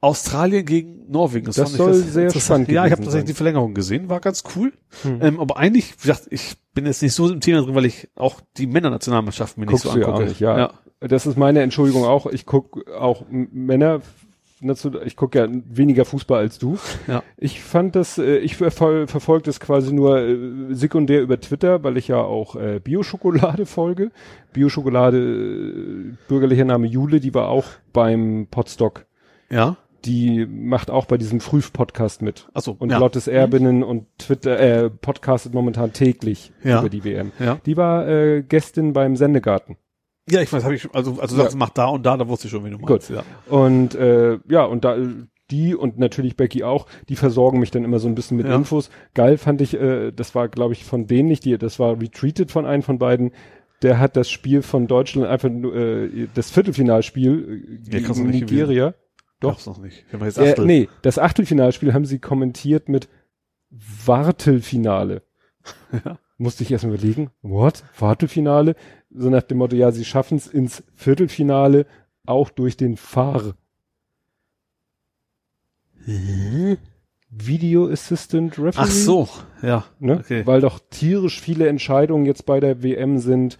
Australien 0.00 0.64
gegen 0.64 1.10
Norwegen. 1.10 1.44
Das 1.44 1.56
fand 1.56 1.68
ich 1.70 1.76
soll 1.76 1.92
sehr 1.92 2.24
interessant. 2.24 2.44
spannend 2.44 2.68
Ja, 2.70 2.86
ich 2.86 2.92
habe 2.92 3.02
tatsächlich 3.02 3.32
die 3.32 3.34
Verlängerung 3.34 3.74
gesehen, 3.74 4.08
war 4.08 4.20
ganz 4.20 4.44
cool. 4.56 4.72
Hm. 5.02 5.20
Ähm, 5.20 5.40
aber 5.40 5.58
eigentlich, 5.58 5.92
wie 5.98 6.08
gesagt, 6.08 6.28
ich 6.30 6.56
bin 6.72 6.86
jetzt 6.86 7.02
nicht 7.02 7.12
so 7.12 7.28
im 7.28 7.40
Thema 7.40 7.60
drin, 7.60 7.74
weil 7.74 7.84
ich 7.84 8.08
auch 8.14 8.40
die 8.56 8.66
Männernationalmannschaften 8.66 9.60
mir 9.60 9.66
nicht 9.66 9.82
Guckst 9.82 9.84
so 9.84 9.92
du 9.92 10.00
ja 10.00 10.06
angucke. 10.06 10.28
nicht, 10.28 10.40
ja. 10.40 10.72
Das 11.00 11.26
ist 11.26 11.36
meine 11.36 11.60
Entschuldigung 11.60 12.04
auch. 12.04 12.24
Ich 12.26 12.46
guck 12.46 12.88
auch 12.88 13.26
Männer, 13.28 14.00
nation- 14.62 14.98
ich 15.04 15.16
gucke 15.16 15.38
ja 15.38 15.48
weniger 15.50 16.04
Fußball 16.04 16.38
als 16.40 16.58
du. 16.58 16.78
Ja. 17.06 17.22
Ich 17.36 17.60
fand 17.62 17.94
das, 17.96 18.18
äh, 18.18 18.38
ich 18.38 18.56
verfol 18.56 19.06
verfolge 19.06 19.44
das 19.44 19.60
quasi 19.60 19.92
nur 19.92 20.18
äh, 20.20 20.36
sekundär 20.74 21.22
über 21.22 21.40
Twitter, 21.40 21.82
weil 21.84 21.96
ich 21.96 22.08
ja 22.08 22.18
auch 22.20 22.56
äh, 22.56 22.80
Bio-Schokolade 22.82 23.66
folge. 23.66 24.10
Bio-Schokolade, 24.52 25.18
äh, 25.18 26.14
bürgerlicher 26.28 26.64
Name 26.64 26.86
Jule, 26.86 27.20
die 27.20 27.34
war 27.34 27.48
auch 27.48 27.64
beim 27.92 28.46
Podstock. 28.50 29.06
Ja. 29.50 29.76
Die 30.04 30.46
macht 30.46 30.90
auch 30.90 31.06
bei 31.06 31.16
diesem 31.16 31.40
Früh-Podcast 31.40 32.22
mit. 32.22 32.46
Achso, 32.54 32.76
Und 32.78 32.90
ja. 32.90 32.98
Lottes 32.98 33.26
Erbinnen 33.26 33.82
und 33.82 34.06
Twitter, 34.18 34.58
äh, 34.58 34.90
podcastet 34.90 35.54
momentan 35.54 35.92
täglich 35.92 36.52
Ja. 36.62 36.78
über 36.80 36.88
die 36.88 37.02
WM. 37.04 37.32
Ja. 37.40 37.58
Die 37.66 37.76
war 37.76 38.06
äh, 38.08 38.42
Gästin 38.42 38.92
beim 38.92 39.16
Sendegarten. 39.16 39.76
Ja, 40.30 40.40
ich 40.42 40.52
weiß, 40.52 40.64
habe 40.64 40.74
ich, 40.74 40.82
schon- 40.82 40.94
also, 40.94 41.18
also 41.20 41.36
sagst, 41.36 41.56
mach 41.56 41.70
da 41.70 41.86
und 41.86 42.04
da, 42.04 42.16
da 42.16 42.28
wusste 42.28 42.46
ich 42.46 42.50
schon, 42.52 42.64
wie 42.64 42.70
du 42.70 42.78
meinst. 42.78 43.10
Ja. 43.10 43.22
Und 43.48 43.94
äh, 43.94 44.38
ja, 44.48 44.64
und 44.64 44.84
da 44.84 44.96
die 45.50 45.74
und 45.74 45.98
natürlich 45.98 46.36
Becky 46.36 46.62
auch, 46.64 46.86
die 47.08 47.16
versorgen 47.16 47.58
mich 47.58 47.70
dann 47.70 47.82
immer 47.84 47.98
so 47.98 48.06
ein 48.08 48.14
bisschen 48.14 48.36
mit 48.36 48.46
Ja. 48.46 48.54
Infos. 48.54 48.90
Geil 49.14 49.38
fand 49.38 49.60
ich, 49.62 49.74
äh, 49.74 50.10
das 50.12 50.34
war 50.34 50.48
glaube 50.48 50.74
ich 50.74 50.84
von 50.84 51.06
denen 51.06 51.28
nicht, 51.28 51.44
die, 51.46 51.56
das 51.56 51.78
war 51.78 51.98
retweetet 52.00 52.50
von 52.50 52.66
einem 52.66 52.82
von 52.82 52.98
beiden. 52.98 53.32
Der 53.82 53.98
hat 54.00 54.16
das 54.16 54.28
Spiel 54.28 54.62
von 54.62 54.86
Deutschland 54.88 55.26
einfach 55.28 55.48
nur, 55.48 55.74
äh, 55.74 56.26
das 56.34 56.50
Viertelfinalspiel 56.50 57.80
äh, 57.90 57.98
Ja, 58.00 58.06
gegen 58.08 58.28
Nigeria. 58.30 58.94
Doch. 59.40 59.50
Gab's 59.52 59.66
noch 59.66 59.78
nicht. 59.78 60.04
Wir 60.10 60.18
haben 60.18 60.26
jetzt 60.26 60.36
Äh, 60.38 60.50
Achtel. 60.50 60.66
nee, 60.66 60.88
das 61.02 61.18
Achtelfinalspiel 61.18 61.94
haben 61.94 62.04
sie 62.04 62.18
kommentiert 62.18 62.88
mit 62.88 63.08
Wartelfinale. 63.70 65.22
Ja. 66.04 66.18
Musste 66.38 66.62
ich 66.62 66.70
erst 66.70 66.84
mal 66.84 66.94
überlegen, 66.94 67.30
what? 67.42 67.82
Wartelfinale? 67.98 68.74
So 69.10 69.30
nach 69.30 69.42
dem 69.42 69.58
Motto, 69.58 69.74
ja, 69.76 69.90
sie 69.90 70.04
schaffen 70.04 70.36
es 70.36 70.46
ins 70.46 70.82
Viertelfinale 70.94 71.86
auch 72.26 72.50
durch 72.50 72.76
den 72.76 72.96
Fahr. 72.96 73.54
Video 77.30 77.88
Assistant 77.88 78.58
Referee. 78.58 78.84
Ach 78.86 78.90
so, 78.90 79.28
ja. 79.62 79.84
Ne? 79.98 80.18
okay. 80.18 80.46
Weil 80.46 80.60
doch 80.60 80.78
tierisch 80.90 81.40
viele 81.40 81.68
Entscheidungen 81.68 82.26
jetzt 82.26 82.46
bei 82.46 82.60
der 82.60 82.82
WM 82.82 83.18
sind 83.18 83.58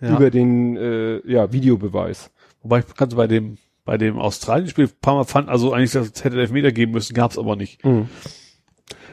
Ja. 0.00 0.16
über 0.16 0.30
den 0.30 0.76
äh, 0.76 1.26
ja, 1.30 1.52
Videobeweis. 1.52 2.30
Wobei 2.62 2.80
ich 2.80 2.94
kannte 2.94 3.16
bei 3.16 3.26
dem, 3.26 3.56
bei 3.84 3.96
dem 3.96 4.18
Australien-Spiel 4.18 4.86
ein 4.86 5.00
paar 5.00 5.14
Mal 5.14 5.24
fand, 5.24 5.48
also 5.48 5.72
eigentlich, 5.72 5.92
dass 5.92 6.10
es 6.10 6.24
hätte 6.24 6.38
Elfmeter 6.38 6.72
geben 6.72 6.92
müssen, 6.92 7.14
gab's 7.14 7.38
aber 7.38 7.56
nicht. 7.56 7.84
Mhm. 7.84 8.08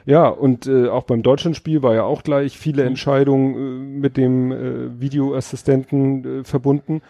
Ja, 0.06 0.28
und 0.28 0.68
äh, 0.68 0.90
auch 0.90 1.04
beim 1.04 1.24
Deutschlandspiel 1.24 1.82
war 1.82 1.96
ja 1.96 2.04
auch 2.04 2.24
gleich 2.24 2.58
viele 2.58 2.84
Mhm. 2.84 2.88
Entscheidungen 2.90 3.56
äh, 3.56 4.00
mit 4.00 4.18
dem 4.18 4.52
äh, 4.52 5.00
Videoassistenten 5.00 6.42
äh, 6.42 6.44
verbunden. 6.44 7.02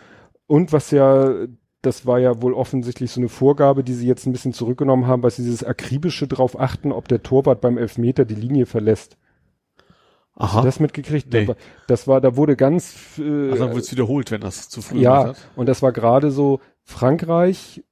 Und 0.48 0.72
was 0.74 0.92
ja, 0.92 1.34
das 1.82 2.06
war 2.06 2.20
ja 2.20 2.42
wohl 2.42 2.54
offensichtlich 2.54 3.12
so 3.12 3.20
eine 3.20 3.30
Vorgabe, 3.30 3.84
die 3.84 3.94
sie 3.94 4.08
jetzt 4.08 4.26
ein 4.26 4.32
bisschen 4.32 4.54
zurückgenommen 4.54 5.08
haben, 5.08 5.24
weil 5.24 5.32
sie 5.32 5.44
dieses 5.44 5.64
akribische 5.64 6.28
drauf 6.28 6.60
achten, 6.60 6.92
ob 6.92 7.08
der 7.08 7.24
Torwart 7.24 7.62
beim 7.62 7.78
Elfmeter 7.78 8.26
die 8.26 8.36
Linie 8.36 8.66
verlässt. 8.66 9.18
Hast 10.36 10.54
du 10.54 10.58
Aha. 10.60 10.66
das 10.66 10.80
mitgekriegt? 10.80 11.32
Nee. 11.32 11.48
Das 11.88 12.08
war, 12.08 12.20
da 12.20 12.36
wurde 12.36 12.56
ganz 12.56 13.20
äh, 13.20 13.52
Also 13.52 13.66
dann 13.66 13.76
wird's 13.76 13.92
wiederholt, 13.92 14.32
wenn 14.32 14.42
das 14.42 14.68
zu 14.70 14.82
früh 14.82 15.00
ja, 15.00 15.28
hat. 15.28 15.38
und 15.56 15.68
das 15.68 15.82
war 15.84 15.92
gerade 15.92 16.32
so 16.32 16.60
Frankreich, 16.84 17.84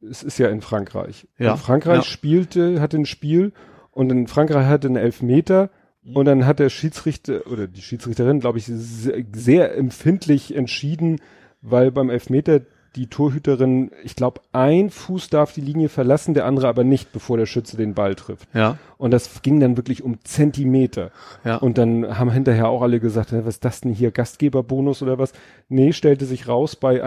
es 0.00 0.22
ist 0.22 0.38
ja 0.38 0.48
in 0.48 0.60
Frankreich. 0.60 1.26
Ja, 1.38 1.52
Und 1.52 1.58
Frankreich 1.58 1.96
ja. 1.96 2.02
spielte, 2.02 2.80
hatte 2.80 2.96
ein 2.98 3.06
Spiel 3.06 3.52
und 3.98 4.10
in 4.12 4.28
Frankreich 4.28 4.66
hatte 4.66 4.86
einen 4.86 4.96
Elfmeter 4.96 5.70
Mhm. 6.04 6.16
und 6.16 6.24
dann 6.26 6.46
hat 6.46 6.60
der 6.60 6.68
Schiedsrichter 6.68 7.46
oder 7.50 7.66
die 7.66 7.82
Schiedsrichterin, 7.82 8.38
glaube 8.38 8.58
ich, 8.58 8.66
sehr, 8.66 9.24
sehr 9.34 9.76
empfindlich 9.76 10.54
entschieden, 10.54 11.20
weil 11.60 11.90
beim 11.90 12.08
Elfmeter 12.08 12.60
die 12.98 13.06
Torhüterin, 13.06 13.90
ich 14.04 14.16
glaube, 14.16 14.40
ein 14.52 14.90
Fuß 14.90 15.30
darf 15.30 15.52
die 15.54 15.60
Linie 15.60 15.88
verlassen, 15.88 16.34
der 16.34 16.44
andere 16.44 16.68
aber 16.68 16.84
nicht, 16.84 17.12
bevor 17.12 17.36
der 17.38 17.46
Schütze 17.46 17.76
den 17.76 17.94
Ball 17.94 18.14
trifft. 18.16 18.48
Ja, 18.52 18.76
Und 18.98 19.12
das 19.12 19.40
ging 19.42 19.60
dann 19.60 19.76
wirklich 19.76 20.02
um 20.02 20.18
Zentimeter. 20.24 21.10
ja. 21.44 21.56
Und 21.56 21.78
dann 21.78 22.18
haben 22.18 22.30
hinterher 22.30 22.68
auch 22.68 22.82
alle 22.82 23.00
gesagt, 23.00 23.32
"Hä, 23.32 23.40
was 23.44 23.54
ist 23.54 23.64
das 23.64 23.80
denn 23.80 23.92
hier, 23.94 24.10
Gastgeberbonus 24.10 25.00
oder 25.02 25.16
was? 25.18 25.32
Nee, 25.68 25.92
stellte 25.92 26.24
sich 26.26 26.48
raus, 26.48 26.76
bei, 26.76 27.00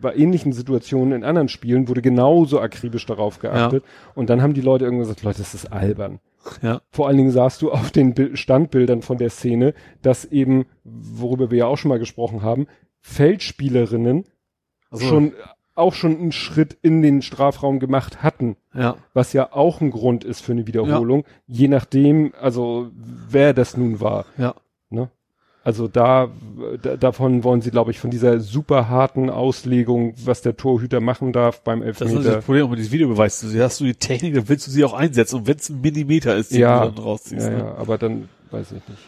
bei 0.00 0.14
ähnlichen 0.16 0.52
Situationen 0.52 1.12
in 1.12 1.24
anderen 1.24 1.48
Spielen 1.48 1.86
wurde 1.88 2.02
genauso 2.02 2.60
akribisch 2.60 3.06
darauf 3.06 3.38
geachtet. 3.38 3.84
Und 4.14 4.30
dann 4.30 4.42
haben 4.42 4.54
die 4.54 4.60
Leute 4.62 4.84
irgendwann 4.84 5.04
gesagt, 5.04 5.22
Leute, 5.22 5.38
das 5.38 5.54
ist 5.54 5.72
albern. 5.72 6.18
ja. 6.62 6.80
Vor 6.90 7.06
allen 7.08 7.16
Dingen 7.18 7.30
sahst 7.30 7.60
du 7.62 7.70
auf 7.70 7.90
den 7.90 8.14
Bil- 8.14 8.36
Standbildern 8.36 9.02
von 9.02 9.18
der 9.18 9.30
Szene, 9.30 9.74
dass 10.02 10.24
eben, 10.24 10.64
worüber 10.84 11.50
wir 11.50 11.58
ja 11.58 11.66
auch 11.66 11.76
schon 11.78 11.90
mal 11.90 11.98
gesprochen 11.98 12.42
haben, 12.42 12.66
Feldspielerinnen 13.00 14.24
Also, 14.94 15.06
schon 15.06 15.32
auch 15.74 15.92
schon 15.92 16.16
einen 16.16 16.32
Schritt 16.32 16.76
in 16.82 17.02
den 17.02 17.20
Strafraum 17.20 17.80
gemacht 17.80 18.22
hatten 18.22 18.56
ja. 18.74 18.96
was 19.12 19.32
ja 19.32 19.52
auch 19.52 19.80
ein 19.80 19.90
Grund 19.90 20.24
ist 20.24 20.40
für 20.40 20.52
eine 20.52 20.66
Wiederholung, 20.66 21.24
je 21.46 21.68
nachdem, 21.68 22.32
also 22.40 22.90
wer 22.94 23.54
das 23.54 23.76
nun 23.76 24.00
war. 24.00 24.26
Ja. 24.36 24.54
Ne? 24.90 25.10
Also 25.62 25.88
da, 25.88 26.28
da 26.82 26.96
davon 26.96 27.42
wollen 27.42 27.62
sie, 27.62 27.70
glaube 27.70 27.90
ich, 27.90 27.98
von 27.98 28.10
dieser 28.10 28.40
super 28.40 28.88
harten 28.88 29.30
Auslegung, 29.30 30.14
was 30.24 30.42
der 30.42 30.56
Torhüter 30.56 31.00
machen 31.00 31.32
darf 31.32 31.62
beim 31.62 31.80
Das 31.80 31.88
ist 31.88 32.00
das 32.00 32.10
Elfmeter. 32.10 32.40
Problem 32.42 32.66
auch 32.66 32.70
mit 32.70 32.78
diesem 32.80 32.92
Videobeweis. 32.92 33.40
Du 33.40 33.62
hast 33.62 33.80
du 33.80 33.84
die 33.84 33.94
Technik, 33.94 34.34
dann 34.34 34.48
willst 34.48 34.66
du 34.66 34.70
sie 34.70 34.84
auch 34.84 34.92
einsetzen. 34.92 35.36
Und 35.36 35.46
wenn 35.46 35.56
es 35.56 35.70
ein 35.70 35.80
Millimeter 35.80 36.36
ist, 36.36 36.52
den 36.52 36.60
Ja. 36.60 36.84
du 36.84 36.92
dann 36.92 37.04
rausziehst. 37.04 37.46
Ja, 37.46 37.50
ne? 37.50 37.58
ja, 37.58 37.74
aber 37.76 37.96
dann 37.96 38.28
weiß 38.50 38.72
ich 38.72 38.88
nicht. 38.88 39.00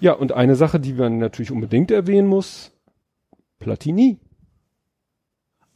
Ja, 0.00 0.12
und 0.12 0.32
eine 0.32 0.56
Sache, 0.56 0.80
die 0.80 0.94
man 0.94 1.18
natürlich 1.18 1.50
unbedingt 1.50 1.90
erwähnen 1.90 2.28
muss, 2.28 2.72
Platini. 3.58 4.18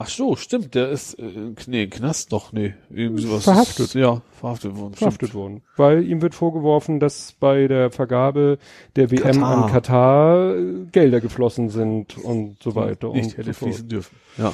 Ach 0.00 0.08
so, 0.08 0.36
stimmt, 0.36 0.76
der 0.76 0.90
ist, 0.90 1.14
äh, 1.14 1.52
nee, 1.66 1.88
Knast 1.88 2.32
doch, 2.32 2.52
nee, 2.52 2.74
irgendwie 2.88 3.22
sowas. 3.22 3.42
Verhaftet. 3.42 3.86
Ist, 3.86 3.94
ja, 3.94 4.22
verhaftet 4.30 4.76
worden. 4.76 4.94
verhaftet 4.94 5.34
worden. 5.34 5.62
Weil 5.76 6.04
ihm 6.04 6.22
wird 6.22 6.36
vorgeworfen, 6.36 7.00
dass 7.00 7.32
bei 7.32 7.66
der 7.66 7.90
Vergabe 7.90 8.58
der 8.94 9.10
WM 9.10 9.22
Katar. 9.22 9.64
an 9.64 9.70
Katar 9.70 10.56
äh, 10.56 10.84
Gelder 10.92 11.20
geflossen 11.20 11.68
sind 11.68 12.16
und 12.16 12.62
so 12.62 12.76
weiter. 12.76 13.10
Nicht 13.10 13.24
und 13.24 13.38
hätte 13.38 13.52
so 13.52 13.64
fließen 13.64 13.88
dürfen. 13.88 14.16
Ja. 14.36 14.52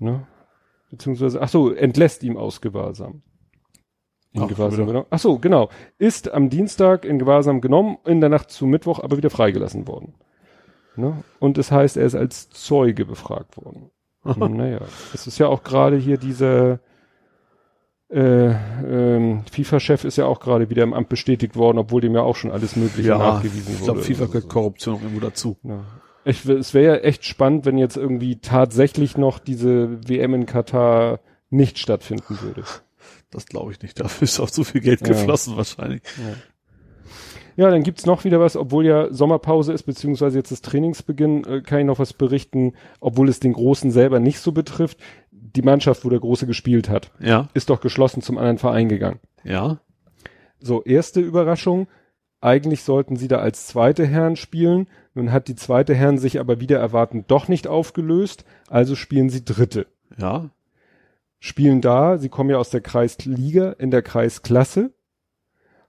Ne? 0.00 0.26
Beziehungsweise, 0.90 1.40
ach 1.40 1.48
so, 1.48 1.72
entlässt 1.72 2.24
ihm 2.24 2.36
aus 2.36 2.60
Gewahrsam. 2.60 3.22
In 4.32 4.42
Ach, 4.42 4.48
Gewahrsam 4.48 4.88
genommen. 4.88 5.06
Ach 5.10 5.20
so, 5.20 5.38
genau. 5.38 5.68
Ist 5.98 6.32
am 6.32 6.50
Dienstag 6.50 7.04
in 7.04 7.20
Gewahrsam 7.20 7.60
genommen, 7.60 7.98
in 8.04 8.20
der 8.20 8.30
Nacht 8.30 8.50
zu 8.50 8.66
Mittwoch 8.66 8.98
aber 8.98 9.16
wieder 9.16 9.30
freigelassen 9.30 9.86
worden. 9.86 10.14
Ne? 10.96 11.22
Und 11.38 11.58
es 11.58 11.70
heißt, 11.70 11.96
er 11.96 12.06
ist 12.06 12.16
als 12.16 12.50
Zeuge 12.50 13.04
befragt 13.04 13.56
worden. 13.56 13.92
Hm, 14.24 14.56
naja, 14.56 14.80
es 15.12 15.26
ist 15.26 15.38
ja 15.38 15.46
auch 15.48 15.62
gerade 15.62 15.96
hier 15.96 16.16
dieser 16.18 16.80
äh, 18.10 18.50
ähm, 18.50 19.42
FIFA-Chef 19.50 20.04
ist 20.04 20.16
ja 20.16 20.26
auch 20.26 20.40
gerade 20.40 20.70
wieder 20.70 20.82
im 20.82 20.92
Amt 20.94 21.08
bestätigt 21.08 21.56
worden, 21.56 21.78
obwohl 21.78 22.00
dem 22.00 22.14
ja 22.14 22.20
auch 22.22 22.36
schon 22.36 22.50
alles 22.50 22.76
Mögliche 22.76 23.08
Ja, 23.08 23.18
nachgewiesen 23.18 23.74
ich 23.74 23.80
wurde. 23.80 23.92
glaube, 23.92 24.02
FIFA 24.02 24.26
gehört 24.26 24.48
Korruption 24.48 24.94
auch 24.96 25.02
irgendwo 25.02 25.20
dazu. 25.20 25.56
Ja. 25.62 25.84
Ich, 26.26 26.44
es 26.46 26.72
wäre 26.74 26.96
ja 26.96 27.02
echt 27.02 27.24
spannend, 27.24 27.66
wenn 27.66 27.76
jetzt 27.76 27.96
irgendwie 27.96 28.36
tatsächlich 28.36 29.16
noch 29.18 29.38
diese 29.38 29.98
WM 30.08 30.34
in 30.34 30.46
Katar 30.46 31.20
nicht 31.50 31.78
stattfinden 31.78 32.38
würde. 32.40 32.64
Das 33.30 33.46
glaube 33.46 33.72
ich 33.72 33.82
nicht. 33.82 33.98
Dafür 34.00 34.24
ist 34.24 34.40
auch 34.40 34.50
zu 34.50 34.64
viel 34.64 34.80
Geld 34.80 35.00
Ja. 35.02 35.08
geflossen 35.08 35.56
wahrscheinlich. 35.56 36.02
Ja, 37.56 37.70
dann 37.70 37.82
gibt's 37.82 38.06
noch 38.06 38.24
wieder 38.24 38.40
was, 38.40 38.56
obwohl 38.56 38.84
ja 38.86 39.12
Sommerpause 39.12 39.72
ist, 39.72 39.84
beziehungsweise 39.84 40.38
jetzt 40.38 40.50
das 40.50 40.60
Trainingsbeginn, 40.62 41.44
äh, 41.44 41.60
kann 41.62 41.80
ich 41.80 41.86
noch 41.86 41.98
was 41.98 42.12
berichten, 42.12 42.72
obwohl 43.00 43.28
es 43.28 43.40
den 43.40 43.52
Großen 43.52 43.90
selber 43.90 44.18
nicht 44.20 44.40
so 44.40 44.52
betrifft. 44.52 44.98
Die 45.30 45.62
Mannschaft, 45.62 46.04
wo 46.04 46.08
der 46.10 46.18
Große 46.20 46.46
gespielt 46.46 46.88
hat, 46.88 47.12
Ja, 47.20 47.48
ist 47.54 47.70
doch 47.70 47.80
geschlossen 47.80 48.22
zum 48.22 48.38
anderen 48.38 48.58
Verein 48.58 48.88
gegangen. 48.88 49.20
ja. 49.44 49.78
So, 50.60 50.82
erste 50.82 51.20
Überraschung, 51.20 51.88
Eigentlich 52.40 52.82
sollten 52.82 53.16
sie 53.16 53.26
da 53.26 53.38
als 53.38 53.66
zweite 53.68 54.04
Herren 54.06 54.36
spielen. 54.36 54.86
Nun 55.14 55.32
hat 55.32 55.48
die 55.48 55.54
zweite 55.56 55.94
Herren 55.94 56.18
sich 56.18 56.38
aber 56.40 56.60
wieder 56.60 56.78
erwartend 56.78 57.30
doch 57.30 57.48
nicht 57.48 57.66
aufgelöst. 57.66 58.44
Also 58.68 58.96
spielen 58.96 59.30
sie 59.30 59.46
dritte. 59.46 59.86
Ja. 60.18 60.50
Spielen 61.38 61.80
da, 61.80 62.18
sie 62.18 62.28
kommen 62.28 62.50
ja 62.50 62.58
aus 62.58 62.68
der 62.68 62.82
Kreisliga 62.82 63.72
in 63.72 63.90
der 63.90 64.02
Kreisklasse. 64.02 64.92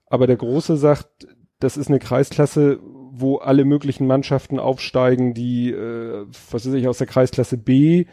Aber 0.06 0.26
der 0.26 0.36
Große 0.36 0.78
sagt, 0.78 1.26
das 1.58 1.76
ist 1.76 1.88
eine 1.88 1.98
Kreisklasse, 1.98 2.78
wo 3.18 3.36
alle 3.36 3.64
möglichen 3.64 4.06
Mannschaften 4.06 4.58
aufsteigen, 4.58 5.34
die, 5.34 5.70
äh, 5.70 6.26
was 6.50 6.66
weiß 6.66 6.74
ich, 6.74 6.88
aus 6.88 6.98
der 6.98 7.06
Kreisklasse 7.06 7.56
B 7.56 8.04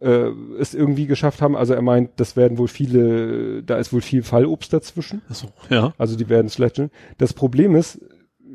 äh, 0.00 0.30
es 0.58 0.74
irgendwie 0.74 1.06
geschafft 1.06 1.40
haben. 1.40 1.56
Also 1.56 1.74
er 1.74 1.82
meint, 1.82 2.10
das 2.16 2.36
werden 2.36 2.58
wohl 2.58 2.68
viele, 2.68 3.62
da 3.62 3.78
ist 3.78 3.92
wohl 3.92 4.02
viel 4.02 4.22
Fallobst 4.22 4.72
dazwischen. 4.72 5.22
Ach 5.28 5.34
so, 5.34 5.48
ja. 5.70 5.94
Also 5.98 6.16
die 6.16 6.28
werden 6.28 6.46
es 6.46 6.56
vielleicht 6.56 6.76
schon. 6.76 6.90
Das 7.18 7.32
Problem 7.32 7.74
ist, 7.74 8.00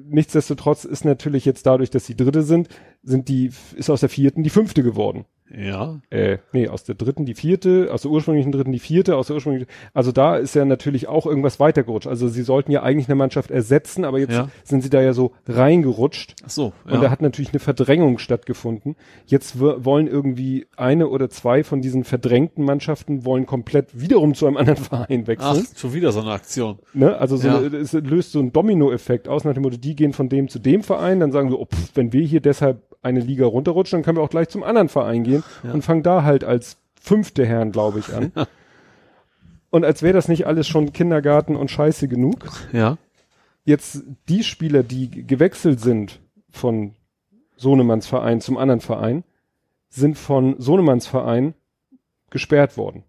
nichtsdestotrotz 0.08 0.86
ist 0.86 1.06
natürlich 1.06 1.46
jetzt 1.46 1.66
dadurch, 1.66 1.90
dass 1.90 2.06
die 2.06 2.16
Dritte 2.16 2.44
sind, 2.44 2.70
sind 3.02 3.30
die, 3.30 3.52
ist 3.76 3.90
aus 3.90 4.02
der 4.02 4.10
vierten 4.10 4.44
die 4.44 4.50
fünfte 4.50 4.84
geworden. 4.84 5.26
Ja. 5.54 6.00
Äh, 6.10 6.40
nee, 6.54 6.68
aus 6.68 6.84
der 6.86 6.96
dritten 6.96 7.26
die 7.26 7.36
vierte, 7.36 7.90
aus 7.92 8.02
der 8.02 8.12
ursprünglichen 8.12 8.52
dritten 8.52 8.72
die 8.72 8.80
vierte, 8.80 9.16
aus 9.16 9.28
der 9.28 9.36
ursprünglichen, 9.36 9.68
also 9.94 10.12
da 10.12 10.38
ist 10.38 10.56
ja 10.56 10.66
natürlich 10.66 11.08
auch 11.08 11.26
irgendwas 11.28 11.60
weitergerutscht. 11.60 12.08
Also 12.08 12.28
sie 12.28 12.42
sollten 12.42 12.72
ja 12.72 12.82
eigentlich 12.82 13.08
eine 13.08 13.16
Mannschaft 13.16 13.52
ersetzen, 13.52 14.06
aber 14.06 14.18
jetzt 14.20 14.34
Ja. 14.34 14.50
sind 14.64 14.82
sie 14.82 14.90
da 14.90 15.02
ja 15.02 15.14
so 15.14 15.34
reingerutscht. 15.48 16.36
Ach 16.46 16.50
so, 16.50 16.74
Und 16.86 17.02
da 17.02 17.10
hat 17.12 17.22
natürlich 17.22 17.52
eine 17.52 17.60
Verdrängung 17.60 18.18
stattgefunden. 18.18 18.96
Jetzt 19.28 19.60
wollen 19.60 20.08
irgendwie 20.08 20.66
eine 20.78 21.08
oder 21.10 21.30
zwei 21.30 21.64
von 21.64 21.82
diesen 21.82 22.04
verdrängten 22.04 22.64
Mannschaften 22.66 23.24
wollen 23.26 23.46
komplett 23.46 24.00
wiederum 24.00 24.34
zu 24.34 24.48
einem 24.48 24.58
anderen 24.58 24.78
Verein 24.84 25.22
Ach, 25.24 25.28
wechseln. 25.28 25.68
schon 25.76 25.94
wieder 25.94 26.12
so 26.12 26.22
eine 26.22 26.32
Aktion. 26.32 26.80
Ne? 26.94 27.16
Also 27.18 27.38
so 27.38 27.48
Ja. 27.48 27.58
eine, 27.60 27.68
es 27.78 27.94
löst 27.94 28.32
so 28.32 28.40
einen 28.40 28.52
Dominoeffekt 28.52 29.28
aus 29.28 29.44
nach 29.44 29.54
dem 29.54 29.64
Motto, 29.64 29.78
die 29.78 29.96
gehen 29.96 30.14
von 30.14 30.30
dem 30.30 30.48
zu 30.48 30.60
dem 30.60 30.82
Verein, 30.84 31.20
dann 31.20 31.32
sagen 31.32 31.50
sie, 31.50 31.56
oh, 31.58 31.66
pff, 31.66 31.92
wenn 31.96 32.14
wir 32.14 32.26
hier 32.26 32.42
deshalb 32.42 32.82
eine 33.06 33.20
Liga 33.22 33.46
runterrutschen, 33.46 33.98
dann 34.00 34.04
können 34.04 34.18
wir 34.18 34.24
auch 34.24 34.30
gleich 34.30 34.50
zum 34.50 34.64
anderen 34.64 34.90
Verein 34.90 35.24
gehen 35.24 35.44
Ja. 35.64 35.72
und 35.74 35.84
fangen 35.84 36.04
da 36.04 36.24
halt 36.24 36.44
als 36.44 36.78
fünfte 37.00 37.46
Herren, 37.46 37.72
glaube 37.72 38.00
ich, 38.00 38.14
an. 38.14 38.32
und 39.70 39.86
als 39.86 40.02
wäre 40.02 40.14
das 40.14 40.28
nicht 40.28 40.48
alles 40.48 40.68
schon 40.68 40.92
Kindergarten 40.94 41.56
und 41.56 41.72
Scheiße 41.72 42.08
genug, 42.08 42.46
Ja. 42.74 42.98
jetzt 43.64 44.04
die 44.28 44.44
Spieler, 44.44 44.84
die 44.84 45.10
gewechselt 45.28 45.80
sind 45.80 46.20
von 46.52 46.94
Sohnemanns 47.58 48.08
Verein 48.08 48.42
zum 48.42 48.58
anderen 48.58 48.82
Verein, 48.82 49.24
sind 49.90 50.18
von 50.18 50.56
Sohnemanns 50.60 51.08
Verein 51.08 51.54
gesperrt 52.30 52.76
worden. 52.78 53.04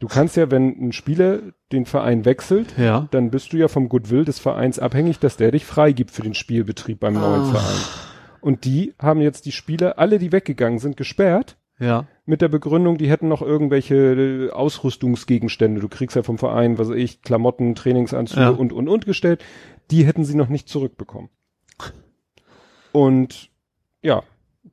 Du 0.00 0.08
kannst 0.08 0.36
ja, 0.36 0.50
wenn 0.50 0.68
ein 0.88 0.92
Spieler 0.92 1.38
den 1.72 1.86
Verein 1.86 2.24
wechselt, 2.24 2.74
Ja. 2.78 3.08
dann 3.10 3.30
bist 3.30 3.52
du 3.52 3.56
ja 3.56 3.68
vom 3.68 3.88
Goodwill 3.88 4.24
des 4.24 4.38
Vereins 4.38 4.78
abhängig, 4.78 5.18
dass 5.18 5.36
der 5.36 5.50
dich 5.50 5.64
freigibt 5.64 6.10
für 6.10 6.22
den 6.22 6.34
Spielbetrieb 6.34 7.00
beim 7.00 7.14
neuen 7.14 7.42
Ah. 7.42 7.52
Verein. 7.52 7.80
Und 8.44 8.66
die 8.66 8.92
haben 8.98 9.22
jetzt 9.22 9.46
die 9.46 9.52
Spieler, 9.52 9.98
alle 9.98 10.18
die 10.18 10.30
weggegangen 10.30 10.78
sind, 10.78 10.98
gesperrt 10.98 11.56
Ja. 11.78 12.06
mit 12.26 12.42
der 12.42 12.48
Begründung, 12.48 12.98
die 12.98 13.08
hätten 13.08 13.26
noch 13.26 13.40
irgendwelche 13.40 13.94
äh, 13.96 14.50
Ausrüstungsgegenstände. 14.50 15.80
Du 15.80 15.88
kriegst 15.88 16.14
ja 16.14 16.22
vom 16.22 16.36
Verein, 16.36 16.76
was 16.76 16.90
weiß 16.90 16.96
ich, 16.96 17.22
Klamotten, 17.22 17.74
Trainingsanzüge 17.74 18.40
Ja. 18.42 18.50
und, 18.50 18.72
und, 18.74 18.88
und 18.88 19.06
gestellt. 19.06 19.42
Die 19.90 20.04
hätten 20.04 20.24
sie 20.24 20.36
noch 20.36 20.48
nicht 20.50 20.68
zurückbekommen. 20.68 21.30
Und 22.92 23.50
ja, 24.02 24.22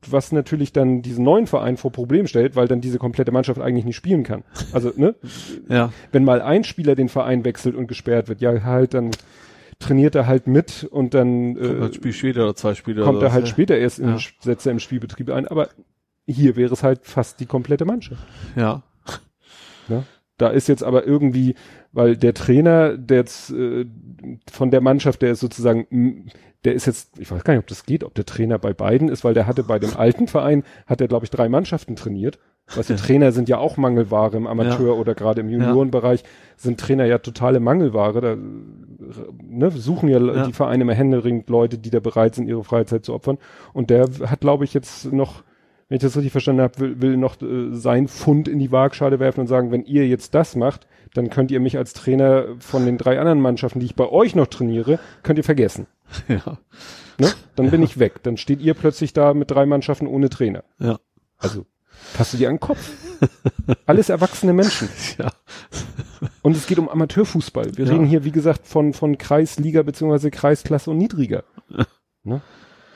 was 0.07 0.31
natürlich 0.31 0.73
dann 0.73 1.01
diesen 1.01 1.23
neuen 1.23 1.47
Verein 1.47 1.77
vor 1.77 1.91
Problem 1.91 2.27
stellt, 2.27 2.55
weil 2.55 2.67
dann 2.67 2.81
diese 2.81 2.97
komplette 2.97 3.31
Mannschaft 3.31 3.61
eigentlich 3.61 3.85
nicht 3.85 3.95
spielen 3.95 4.23
kann. 4.23 4.43
Also, 4.73 4.91
ne, 4.95 5.15
Ja. 5.69 5.91
wenn 6.11 6.23
mal 6.23 6.41
ein 6.41 6.63
Spieler 6.63 6.95
den 6.95 7.09
Verein 7.09 7.43
wechselt 7.45 7.75
und 7.75 7.87
gesperrt 7.87 8.27
wird, 8.27 8.41
ja 8.41 8.63
halt, 8.63 8.93
dann 8.93 9.11
trainiert 9.81 10.15
er 10.15 10.27
halt 10.27 10.47
mit 10.47 10.83
und 10.85 11.13
dann 11.13 11.55
Kommt 11.55 11.65
äh, 11.67 11.83
ein 11.85 11.93
Spiel 11.93 12.13
später 12.13 12.43
oder 12.43 12.55
zwei 12.55 12.73
Spiele. 12.75 13.03
kommt 13.03 13.21
er 13.21 13.33
halt 13.33 13.47
später 13.47 13.77
erst 13.77 13.99
in, 13.99 14.09
Ja. 14.09 14.19
setzt 14.39 14.65
er 14.65 14.71
im 14.71 14.79
Spielbetrieb 14.79 15.29
ein. 15.31 15.47
Aber 15.47 15.67
hier 16.25 16.55
wäre 16.55 16.73
es 16.73 16.83
halt 16.83 17.01
fast 17.03 17.39
die 17.39 17.45
komplette 17.45 17.85
Mannschaft. 17.85 18.23
Ja. 18.55 18.83
Ne? 19.87 20.03
Da 20.37 20.49
ist 20.49 20.67
jetzt 20.67 20.83
aber 20.83 21.05
irgendwie, 21.05 21.55
weil 21.91 22.15
der 22.17 22.33
Trainer, 22.33 22.97
der 22.97 23.17
jetzt 23.17 23.51
äh, 23.51 23.85
von 24.51 24.71
der 24.71 24.81
Mannschaft, 24.81 25.21
der 25.21 25.31
ist 25.31 25.39
sozusagen, 25.39 26.27
der 26.63 26.73
ist 26.73 26.85
jetzt, 26.87 27.19
ich 27.19 27.29
weiß 27.29 27.43
gar 27.43 27.53
nicht, 27.53 27.61
ob 27.61 27.67
das 27.67 27.85
geht, 27.85 28.03
ob 28.03 28.15
der 28.15 28.25
Trainer 28.25 28.57
bei 28.57 28.73
beiden 28.73 29.09
ist, 29.09 29.23
weil 29.23 29.33
der 29.33 29.45
hatte 29.47 29.63
bei 29.63 29.77
dem 29.79 29.95
alten 29.95 30.27
Verein, 30.27 30.63
hat 30.87 31.01
er 31.01 31.07
glaube 31.07 31.25
ich 31.25 31.29
drei 31.31 31.49
Mannschaften 31.49 31.95
trainiert. 31.95 32.39
Weißt 32.75 32.89
du, 32.89 32.95
Trainer 32.95 33.31
sind 33.31 33.49
ja 33.49 33.57
auch 33.57 33.77
Mangelware 33.77 34.37
im 34.37 34.47
Amateur 34.47 34.97
oder 34.97 35.13
gerade 35.15 35.41
im 35.41 35.49
Juniorenbereich 35.49 36.23
sind 36.57 36.79
Trainer 36.79 37.05
ja 37.05 37.17
totale 37.17 37.59
Mangelware. 37.59 38.21
Da 38.21 38.35
ne, 38.35 39.71
suchen 39.71 40.09
ja, 40.09 40.19
Ja. 40.19 40.45
die 40.45 40.53
Vereine 40.53 40.83
immer 40.83 40.93
händeringend 40.93 41.49
Leute, 41.49 41.77
die 41.77 41.89
da 41.89 41.99
bereit 41.99 42.35
sind, 42.35 42.47
ihre 42.47 42.63
Freizeit 42.63 43.05
zu 43.05 43.13
opfern. 43.13 43.37
Und 43.73 43.89
der 43.89 44.07
hat, 44.25 44.41
glaube 44.41 44.63
ich, 44.63 44.73
jetzt 44.73 45.11
noch, 45.11 45.43
wenn 45.89 45.97
ich 45.97 46.01
das 46.01 46.15
richtig 46.15 46.31
verstanden 46.31 46.61
habe, 46.61 46.79
will, 46.79 47.01
will 47.01 47.17
noch 47.17 47.41
äh, 47.41 47.69
sein 47.71 48.07
Fund 48.07 48.47
in 48.47 48.59
die 48.59 48.71
Waagschale 48.71 49.19
werfen 49.19 49.41
und 49.41 49.47
sagen, 49.47 49.71
wenn 49.71 49.83
ihr 49.83 50.07
jetzt 50.07 50.33
das 50.35 50.55
macht, 50.55 50.87
dann 51.13 51.29
könnt 51.29 51.51
ihr 51.51 51.59
mich 51.59 51.77
als 51.77 51.93
Trainer 51.93 52.45
von 52.59 52.85
den 52.85 52.97
drei 52.97 53.19
anderen 53.19 53.41
Mannschaften, 53.41 53.79
die 53.79 53.85
ich 53.85 53.95
bei 53.95 54.07
euch 54.09 54.33
noch 54.35 54.47
trainiere, 54.47 54.99
könnt 55.23 55.37
ihr 55.37 55.43
vergessen. 55.43 55.87
Ja. 56.27 56.57
Ne? 57.17 57.31
Dann 57.55 57.69
bin 57.69 57.83
ich 57.83 57.99
weg. 57.99 58.23
Dann 58.23 58.35
steht 58.37 58.61
ihr 58.61 58.73
plötzlich 58.73 59.13
da 59.13 59.33
mit 59.33 59.51
drei 59.51 59.65
Mannschaften 59.65 60.07
ohne 60.07 60.29
Trainer. 60.29 60.63
Ja. 60.79 60.99
Also, 61.37 61.65
passt 62.15 62.33
du 62.33 62.37
dir 62.37 62.49
an 62.49 62.55
den 62.55 62.59
Kopf? 62.59 62.91
Alles 63.85 64.09
erwachsene 64.09 64.53
Menschen. 64.53 64.89
Ja. 65.17 65.31
Und 66.43 66.55
es 66.55 66.67
geht 66.67 66.77
um 66.77 66.87
Amateurfußball. 66.89 67.77
Wir 67.77 67.85
Ja. 67.85 67.93
reden 67.93 68.05
hier, 68.05 68.23
wie 68.23 68.31
gesagt, 68.31 68.67
von, 68.67 68.93
von 68.93 69.17
Kreisliga 69.17 69.81
beziehungsweise 69.83 70.29
Kreisklasse 70.31 70.91
und 70.91 70.97
niedriger. 70.97 71.43
Ne? 72.23 72.39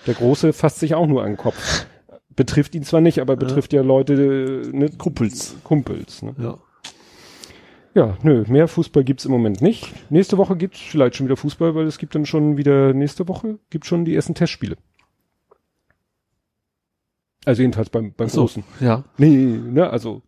Der 0.06 0.14
Große 0.14 0.54
fasst 0.54 0.80
sich 0.80 0.94
auch 0.94 1.08
nur 1.08 1.24
an 1.24 1.32
den 1.32 1.38
Kopf. 1.38 1.88
Betrifft 2.36 2.76
ihn 2.76 2.84
zwar 2.84 3.02
nicht, 3.02 3.20
aber 3.20 3.36
betrifft 3.36 3.74
ja, 3.74 3.82
Leute, 3.82 4.14
äh, 4.14 4.68
ne? 4.72 4.90
Kumpels. 5.00 5.56
Kumpels. 5.64 6.22
Ne? 6.22 6.36
Ja. 6.38 6.58
Ja, 7.96 8.18
nö, 8.22 8.44
mehr 8.48 8.68
Fußball 8.68 9.04
gibt's 9.04 9.26
im 9.26 9.32
Moment 9.32 9.62
nicht. 9.62 9.92
Nächste 10.12 10.38
Woche 10.38 10.58
gibt's 10.58 10.80
vielleicht 10.80 11.16
schon 11.16 11.26
wieder 11.26 11.38
Fußball, 11.38 11.74
weil 11.74 11.88
es 11.88 11.98
gibt 11.98 12.14
dann 12.14 12.26
schon 12.28 12.58
wieder, 12.58 12.94
nächste 12.94 13.28
Woche 13.28 13.58
gibt 13.72 13.86
schon 13.88 14.06
die 14.06 14.14
ersten 14.16 14.36
Testspiele. 14.36 14.76
Also 17.46 17.62
jedenfalls 17.62 17.90
beim, 17.90 18.14
beim 18.14 18.28
So. 18.28 18.42
Großen. 18.42 18.64
Ja. 18.80 19.04
Nee, 19.18 19.36
ne, 19.38 19.90
also 19.90 20.22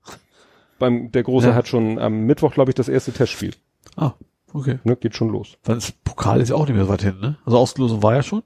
beim, 0.79 1.11
der 1.11 1.23
Große 1.23 1.47
Ja. 1.49 1.55
hat 1.55 1.67
schon 1.67 1.97
am 1.99 2.21
Mittwoch, 2.25 2.53
glaube 2.53 2.71
ich, 2.71 2.75
das 2.75 2.87
erste 2.89 3.11
Testspiel. 3.11 3.53
Ah, 3.95 4.13
okay. 4.53 4.79
Ne, 4.83 4.95
geht 4.95 5.15
schon 5.15 5.29
los. 5.29 5.57
Dann 5.63 5.77
ist 5.79 6.03
Pokal 6.03 6.39
ist 6.41 6.49
ja 6.49 6.55
auch 6.55 6.67
nicht 6.67 6.75
mehr 6.75 6.85
so 6.85 6.91
weit 6.91 7.01
hin, 7.01 7.15
ne? 7.19 7.37
Also 7.45 7.57
Auslosung 7.57 8.03
war 8.03 8.15
ja 8.15 8.23
schon. 8.23 8.43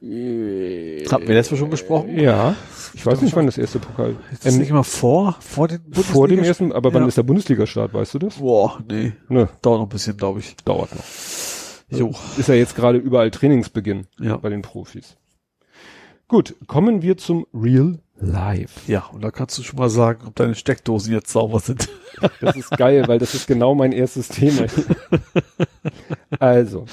Hatten 0.00 1.26
wir 1.28 1.34
letztes 1.34 1.52
Mal 1.52 1.58
schon 1.58 1.70
besprochen? 1.70 2.18
Ja, 2.18 2.54
ich 2.92 3.04
weiß 3.06 3.22
nicht, 3.22 3.34
wann 3.34 3.46
das 3.46 3.56
erste 3.56 3.78
Pokal. 3.78 4.16
Ist 4.32 4.44
das 4.44 4.54
nicht 4.56 4.68
immer 4.68 4.84
vor, 4.84 5.36
vor 5.40 5.66
den 5.68 5.80
vor 5.92 6.28
dem 6.28 6.40
ersten, 6.44 6.72
aber 6.72 6.92
wann 6.92 7.02
Ja. 7.02 7.08
ist 7.08 7.16
der 7.16 7.22
Bundesliga-Start, 7.22 7.94
weißt 7.94 8.14
du 8.14 8.18
das? 8.18 8.36
Boah, 8.36 8.78
nee. 8.88 9.12
Ne, 9.28 9.48
Dauert 9.62 9.78
noch 9.80 9.86
ein 9.86 9.88
bisschen, 9.88 10.16
glaube 10.16 10.40
ich. 10.40 10.56
dauert 10.64 10.94
noch. 10.94 11.04
Jo. 11.98 12.12
Ist 12.36 12.48
ja 12.48 12.54
jetzt 12.54 12.76
gerade 12.76 12.98
überall 12.98 13.30
Trainingsbeginn 13.30 14.06
Ja. 14.20 14.36
bei 14.36 14.50
den 14.50 14.62
Profis. 14.62 15.16
Gut, 16.34 16.56
kommen 16.66 17.00
wir 17.00 17.16
zum 17.16 17.46
Real 17.54 18.00
Life. 18.16 18.90
Ja, 18.90 19.06
und 19.12 19.22
da 19.22 19.30
kannst 19.30 19.56
du 19.56 19.62
schon 19.62 19.78
mal 19.78 19.88
sagen, 19.88 20.26
ob 20.26 20.34
deine 20.34 20.56
Steckdosen 20.56 21.12
jetzt 21.12 21.30
sauber 21.30 21.60
sind. 21.60 21.88
Das 22.40 22.56
ist 22.56 22.70
geil, 22.72 23.06
weil 23.06 23.20
das 23.20 23.34
ist 23.36 23.46
genau 23.46 23.76
mein 23.76 23.92
erstes 23.92 24.26
Thema. 24.30 24.66
Also, 26.40 26.86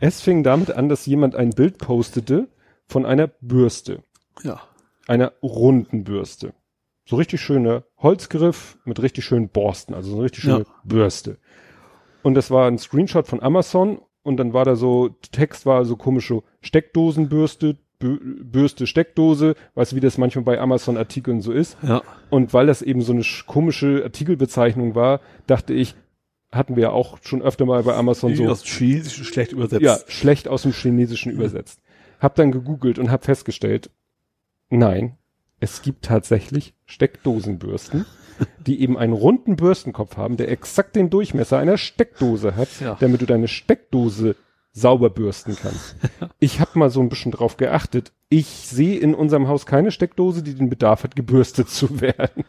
es 0.00 0.20
fing 0.20 0.42
damit 0.42 0.70
an, 0.70 0.90
dass 0.90 1.06
jemand 1.06 1.34
ein 1.34 1.48
Bild 1.50 1.78
postete 1.78 2.48
von 2.86 3.06
einer 3.06 3.28
Bürste, 3.40 4.02
Ja. 4.42 4.60
einer 5.06 5.32
runden 5.42 6.04
Bürste. 6.04 6.52
So 7.06 7.16
richtig 7.16 7.40
schöner 7.40 7.84
Holzgriff 7.96 8.76
mit 8.84 9.00
richtig 9.00 9.24
schönen 9.24 9.48
Borsten, 9.48 9.94
also 9.94 10.10
so 10.10 10.16
eine 10.16 10.24
richtig 10.24 10.42
schöne 10.44 10.58
Ja. 10.66 10.74
Bürste. 10.84 11.38
Und 12.22 12.34
das 12.34 12.50
war 12.50 12.68
ein 12.68 12.76
Screenshot 12.76 13.26
von 13.28 13.42
Amazon 13.42 14.02
und 14.22 14.36
dann 14.36 14.52
war 14.52 14.66
da 14.66 14.76
so, 14.76 15.08
Text 15.32 15.64
war 15.64 15.86
so 15.86 15.96
komische 15.96 16.42
Steckdosenbürste, 16.60 17.70
Bü- 17.70 17.78
Bürste, 17.98 18.86
Steckdose, 18.86 19.54
weißt 19.74 19.92
du, 19.92 19.96
wie 19.96 20.00
das 20.00 20.18
manchmal 20.18 20.44
bei 20.44 20.60
Amazon-Artikeln 20.60 21.40
so 21.40 21.52
ist. 21.52 21.76
Ja. 21.82 22.02
Und 22.30 22.54
weil 22.54 22.66
das 22.66 22.80
eben 22.82 23.02
so 23.02 23.12
eine 23.12 23.22
sch- 23.22 23.44
komische 23.46 24.02
Artikelbezeichnung 24.04 24.94
war, 24.94 25.20
dachte 25.48 25.74
ich, 25.74 25.96
hatten 26.52 26.76
wir 26.76 26.84
ja 26.84 26.90
auch 26.90 27.18
schon 27.22 27.42
öfter 27.42 27.66
mal 27.66 27.82
bei 27.82 27.94
Amazon 27.94 28.34
So. 28.36 28.46
Aus 28.48 28.62
dem 28.62 28.68
Chinesischen 28.68 29.24
schlecht 29.24 29.52
übersetzt. 29.52 29.82
ja, 29.82 29.98
schlecht 30.06 30.46
aus 30.48 30.62
dem 30.62 30.72
Chinesischen 30.72 31.32
übersetzt. 31.32 31.80
Hab 32.20 32.36
dann 32.36 32.52
gegoogelt 32.52 32.98
und 32.98 33.10
hab 33.10 33.24
festgestellt, 33.24 33.90
nein, 34.70 35.16
es 35.60 35.82
gibt 35.82 36.04
tatsächlich 36.04 36.74
Steckdosenbürsten, 36.86 38.06
die 38.66 38.80
eben 38.80 38.96
einen 38.96 39.12
runden 39.12 39.56
Bürstenkopf 39.56 40.16
haben, 40.16 40.36
der 40.36 40.50
exakt 40.50 40.94
den 40.96 41.10
Durchmesser 41.10 41.58
einer 41.58 41.76
Steckdose 41.76 42.54
hat, 42.54 42.68
Ja. 42.80 42.96
damit 43.00 43.20
du 43.20 43.26
deine 43.26 43.48
Steckdose 43.48 44.36
sauber 44.78 45.10
bürsten 45.10 45.56
kannst. 45.56 45.96
Ich 46.40 46.60
habe 46.60 46.78
mal 46.78 46.90
so 46.90 47.00
ein 47.00 47.08
bisschen 47.08 47.32
drauf 47.32 47.56
geachtet. 47.56 48.12
Ich 48.28 48.46
sehe 48.46 48.98
in 48.98 49.14
unserem 49.14 49.48
Haus 49.48 49.66
keine 49.66 49.90
Steckdose, 49.90 50.42
die 50.42 50.54
den 50.54 50.70
Bedarf 50.70 51.02
hat, 51.02 51.16
gebürstet 51.16 51.68
zu 51.68 52.00
werden. 52.00 52.44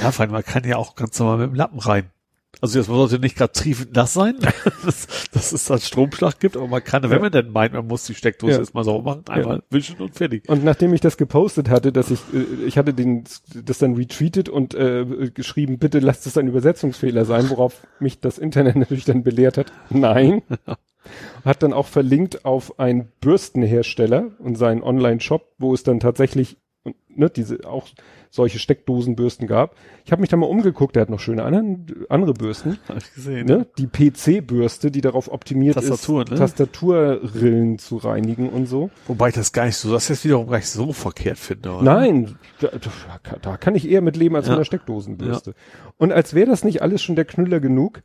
Ja, 0.00 0.12
vor 0.12 0.22
allem, 0.24 0.32
man 0.32 0.44
kann 0.44 0.64
ja 0.64 0.76
auch 0.76 0.94
ganz 0.94 1.18
normal 1.18 1.38
mit 1.38 1.50
dem 1.50 1.54
Lappen 1.54 1.78
rein. 1.78 2.10
Also 2.60 2.78
jetzt 2.78 2.86
sollte 2.88 3.18
nicht 3.20 3.36
gerade 3.36 3.52
triefend 3.52 3.94
nass 3.94 4.14
sein, 4.14 4.34
dass, 4.84 5.06
dass 5.32 5.52
es 5.52 5.66
dann 5.66 5.78
Stromschlag 5.80 6.40
gibt, 6.40 6.56
aber 6.56 6.66
man 6.66 6.82
kann, 6.82 7.02
wenn 7.04 7.10
Ja. 7.12 7.18
man 7.20 7.30
denn 7.30 7.50
meint, 7.52 7.72
man 7.74 7.86
muss 7.86 8.04
die 8.04 8.14
Steckdose 8.14 8.52
Ja. 8.54 8.58
erstmal 8.58 8.84
sauber 8.84 9.16
machen, 9.16 9.24
einmal 9.28 9.62
wischen 9.70 9.96
und 10.00 10.14
fertig. 10.14 10.48
Und 10.48 10.64
nachdem 10.64 10.92
ich 10.94 11.00
das 11.00 11.16
gepostet 11.18 11.68
hatte, 11.68 11.92
dass 11.92 12.10
ich, 12.10 12.20
äh, 12.32 12.64
ich 12.66 12.76
hatte 12.78 12.94
den, 12.94 13.24
das 13.54 13.78
dann 13.78 13.94
retweetet 13.94 14.48
und 14.48 14.74
äh, 14.74 15.30
geschrieben, 15.32 15.78
bitte 15.78 16.00
lasst 16.00 16.26
es 16.26 16.36
ein 16.38 16.48
Übersetzungsfehler 16.48 17.24
sein, 17.26 17.48
worauf 17.50 17.86
mich 18.00 18.18
das 18.20 18.38
Internet 18.38 18.76
natürlich 18.76 19.04
dann 19.04 19.22
belehrt 19.22 19.58
hat. 19.58 19.72
Nein. 19.90 20.42
Hat 21.44 21.62
dann 21.62 21.72
auch 21.72 21.86
verlinkt 21.86 22.44
auf 22.44 22.78
einen 22.80 23.08
Bürstenhersteller 23.20 24.32
und 24.40 24.56
seinen 24.56 24.82
Online-Shop, 24.82 25.54
wo 25.58 25.72
es 25.74 25.82
dann 25.82 26.00
tatsächlich 26.00 26.58
ne, 27.18 27.30
diese 27.30 27.60
auch 27.66 27.88
solche 28.30 28.58
Steckdosenbürsten 28.58 29.46
gab. 29.46 29.74
Ich 30.04 30.12
habe 30.12 30.20
mich 30.20 30.30
da 30.30 30.36
mal 30.36 30.46
umgeguckt, 30.46 30.96
der 30.96 31.02
hat 31.02 31.10
noch 31.10 31.20
schöne 31.20 31.44
anderen, 31.44 31.86
andere 32.08 32.34
Bürsten. 32.34 32.78
Hab 32.88 32.98
ich 32.98 33.14
gesehen. 33.14 33.46
Ne? 33.46 33.66
Die 33.78 33.86
PC-Bürste, 33.86 34.90
die 34.90 35.00
darauf 35.00 35.30
optimiert 35.30 35.74
Tastaturen, 35.74 36.24
ist, 36.24 36.32
ne? 36.32 36.38
Tastaturrillen 36.38 37.78
zu 37.78 37.96
reinigen 37.96 38.50
und 38.50 38.66
so. 38.66 38.90
Wobei 39.06 39.28
ich 39.28 39.34
das 39.34 39.52
gar 39.52 39.66
nicht 39.66 39.76
so, 39.76 39.92
das 39.92 40.08
jetzt 40.08 40.24
wiederum 40.24 40.46
gar 40.48 40.58
nicht 40.58 40.68
so 40.68 40.92
verkehrt 40.92 41.38
finde. 41.38 41.70
Oder? 41.70 41.82
Nein, 41.82 42.36
da, 42.60 42.68
da, 43.40 43.56
kann 43.56 43.74
ich 43.74 43.88
eher 43.88 44.02
mit 44.02 44.16
leben 44.16 44.36
als 44.36 44.46
Ja. 44.46 44.52
mit 44.52 44.58
einer 44.58 44.64
Steckdosenbürste. 44.64 45.54
Und 45.96 46.12
als 46.12 46.34
wäre 46.34 46.48
das 46.48 46.64
nicht 46.64 46.82
alles 46.82 47.02
schon 47.02 47.16
der 47.16 47.24
Knüller 47.24 47.60
genug, 47.60 48.02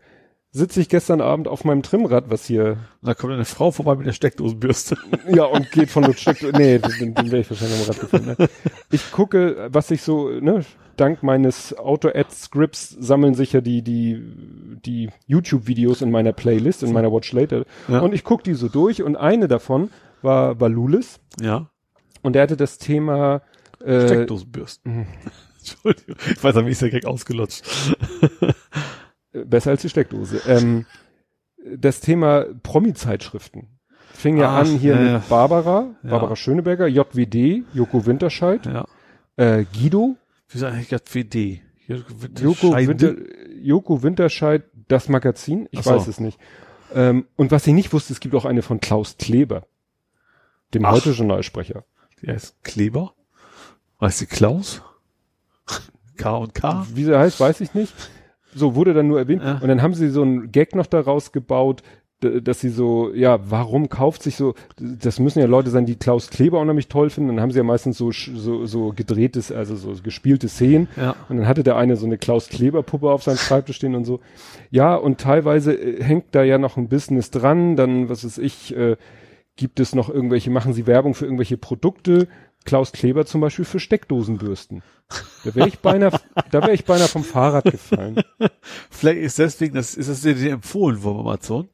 sitze 0.53 0.79
ich 0.79 0.87
gestern 0.87 1.19
Abend 1.19 1.47
auf 1.47 1.65
meinem 1.65 1.81
Trimmrad, 1.81 2.29
was 2.29 2.45
hier, 2.45 2.77
Und 3.01 3.07
da 3.07 3.15
kommt 3.15 3.33
eine 3.33 3.43
Frau 3.43 3.71
vorbei 3.71 3.95
mit 3.95 4.05
der 4.05 4.13
Steckdosenbürste. 4.13 4.95
ja, 5.27 5.45
und 5.45 5.71
geht 5.71 5.89
von 5.89 6.03
der 6.03 6.13
Steckdose, 6.17 6.53
nee, 6.55 6.77
den, 6.77 7.15
den 7.15 7.31
wäre 7.31 7.41
ich 7.41 7.49
wahrscheinlich 7.49 7.81
am 7.81 7.87
Rad 7.87 7.99
gefunden. 7.99 8.35
Ne? 8.37 8.49
Ich 8.91 9.11
gucke, 9.11 9.67
was 9.71 9.89
ich 9.89 10.03
so, 10.03 10.29
ne, 10.29 10.63
dank 10.95 11.23
meines 11.23 11.75
Auto-Ad-Scripts 11.77 12.95
sammeln 12.99 13.33
sich 13.33 13.51
ja 13.53 13.61
die, 13.61 13.81
die, 13.81 14.21
die 14.85 15.09
YouTube-Videos 15.25 16.03
in 16.03 16.11
meiner 16.11 16.33
Playlist, 16.33 16.83
in 16.83 16.93
meiner 16.93 17.11
Watch 17.11 17.31
Later. 17.33 17.65
Ja. 17.87 17.99
Und 17.99 18.13
ich 18.13 18.23
gucke 18.23 18.43
die 18.43 18.53
so 18.53 18.69
durch 18.69 19.01
und 19.01 19.15
eine 19.15 19.47
davon 19.47 19.89
war 20.21 20.53
Balulis 20.53 21.19
Ja. 21.41 21.67
und 22.21 22.33
der 22.33 22.43
hatte 22.43 22.57
das 22.57 22.77
Thema, 22.77 23.41
äh, 23.83 24.05
Steckdosenbürsten. 24.05 25.07
Entschuldigung. 25.57 26.15
Ich 26.29 26.43
weiß, 26.43 26.57
aber 26.57 26.67
wie 26.67 26.71
ist 26.71 26.81
der 26.81 26.89
Gag 26.91 27.05
ausgelutscht. 27.05 27.63
Äh, 29.33 29.45
Besser 29.45 29.71
als 29.71 29.81
die 29.81 29.89
Steckdose. 29.89 30.41
Ähm, 30.47 30.85
das 31.77 31.99
Thema 32.01 32.45
Promi-Zeitschriften. 32.63 33.67
Fing 34.13 34.37
ja 34.37 34.51
Ach, 34.55 34.59
an 34.59 34.77
hier 34.77 34.95
ja, 35.01 35.13
mit. 35.15 35.29
Barbara, 35.29 35.95
Ja. 36.03 36.09
Barbara 36.11 36.35
Schöneberger, 36.35 36.87
JWD, 36.87 37.63
Joko 37.73 38.05
Winterscheid, 38.05 38.65
Ja. 38.65 38.85
äh, 39.37 39.65
Guido, 39.73 40.15
Wieso 40.49 40.67
eigentlich 40.67 40.89
gerade 40.89 41.03
WD? 41.11 41.61
Joko, 42.39 42.75
Winter, 42.77 43.15
Joko 43.61 44.03
Winterscheid, 44.03 44.63
das 44.87 45.09
Magazin, 45.09 45.67
ich 45.71 45.81
so. 45.81 45.91
weiß 45.91 46.07
es 46.07 46.19
nicht. 46.19 46.39
Ähm, 46.93 47.25
und 47.35 47.51
was 47.51 47.65
ich 47.65 47.73
nicht 47.73 47.91
wusste, 47.91 48.13
es 48.13 48.19
gibt 48.19 48.35
auch 48.35 48.45
eine 48.45 48.61
von 48.61 48.79
Klaus 48.79 49.17
Kleber, 49.17 49.65
dem. 50.73 50.87
Heute-Journalsprecher. 50.89 51.83
Die 52.21 52.27
heißt 52.27 52.63
Kleber. 52.63 53.13
Heißt 53.99 54.19
sie 54.19 54.27
Klaus? 54.27 54.81
K 56.17 56.35
und 56.37 56.53
K? 56.53 56.85
Wie 56.93 57.03
sie 57.05 57.17
heißt, 57.17 57.39
weiß 57.39 57.61
ich 57.61 57.73
nicht. 57.73 57.93
So 58.55 58.75
wurde 58.75 58.93
dann 58.93 59.07
nur 59.07 59.19
erwähnt. 59.19 59.43
Ja. 59.43 59.59
Und 59.61 59.67
dann 59.67 59.81
haben 59.81 59.93
sie 59.93 60.09
so 60.09 60.21
einen 60.21 60.51
Gag 60.51 60.75
noch 60.75 60.87
daraus 60.87 61.31
gebaut, 61.31 61.83
dass 62.23 62.59
sie 62.59 62.69
so, 62.69 63.13
ja, 63.13 63.39
warum 63.49 63.89
kauft 63.89 64.23
sich 64.23 64.35
so, 64.35 64.53
das 64.77 65.19
müssen 65.19 65.39
ja 65.39 65.45
Leute 65.45 65.69
sein, 65.69 65.85
die 65.85 65.95
Klaus 65.95 66.29
Kleber 66.29 66.59
unheimlich 66.59 66.87
toll 66.87 67.09
finden. 67.09 67.29
Dann 67.29 67.41
haben 67.41 67.51
sie 67.51 67.57
ja 67.57 67.63
meistens 67.63 67.97
so, 67.97 68.11
so, 68.11 68.65
so 68.65 68.93
gedrehtes, 68.95 69.51
also 69.51 69.75
so 69.75 69.93
gespielte 70.01 70.47
Szenen. 70.47 70.87
Ja. 70.95 71.15
Und 71.29 71.37
dann 71.37 71.47
hatte 71.47 71.63
der 71.63 71.77
eine 71.77 71.95
so 71.95 72.05
eine 72.05 72.17
Klaus 72.17 72.49
Kleber 72.49 72.83
Puppe 72.83 73.11
auf 73.11 73.23
seinem 73.23 73.37
Schreibtisch 73.37 73.77
stehen 73.77 73.95
und 73.95 74.05
so. 74.05 74.19
Ja, 74.71 74.95
und 74.95 75.19
teilweise 75.19 75.73
äh, 75.73 76.01
hängt 76.03 76.27
da 76.31 76.43
ja 76.43 76.57
noch 76.57 76.77
ein 76.77 76.87
Business 76.89 77.31
dran. 77.31 77.75
Dann, 77.75 78.09
was 78.09 78.23
weiß 78.23 78.37
ich, 78.37 78.75
äh, 78.75 78.95
gibt 79.55 79.79
es 79.79 79.93
noch 79.93 80.09
irgendwelche, 80.09 80.49
machen 80.49 80.73
sie 80.73 80.87
Werbung 80.87 81.13
für 81.13 81.25
irgendwelche 81.25 81.57
Produkte. 81.57 82.27
Klaus 82.65 82.91
Kleber 82.91 83.25
zum 83.25 83.41
Beispiel 83.41 83.65
für 83.65 83.79
Steckdosenbürsten. 83.79 84.81
Da 85.43 85.53
wäre 85.55 85.67
ich 85.67 85.79
beinahe, 85.79 86.11
da 86.51 86.61
wäre 86.61 86.73
ich 86.73 86.85
beinahe 86.85 87.07
vom 87.07 87.23
Fahrrad 87.23 87.65
gefallen. 87.65 88.21
Vielleicht 88.89 89.21
ist 89.21 89.39
deswegen, 89.39 89.75
das, 89.75 89.95
ist 89.95 90.09
das 90.09 90.21
dir 90.21 90.51
empfohlen 90.51 91.03
worden, 91.03 91.19
Amazon? 91.19 91.69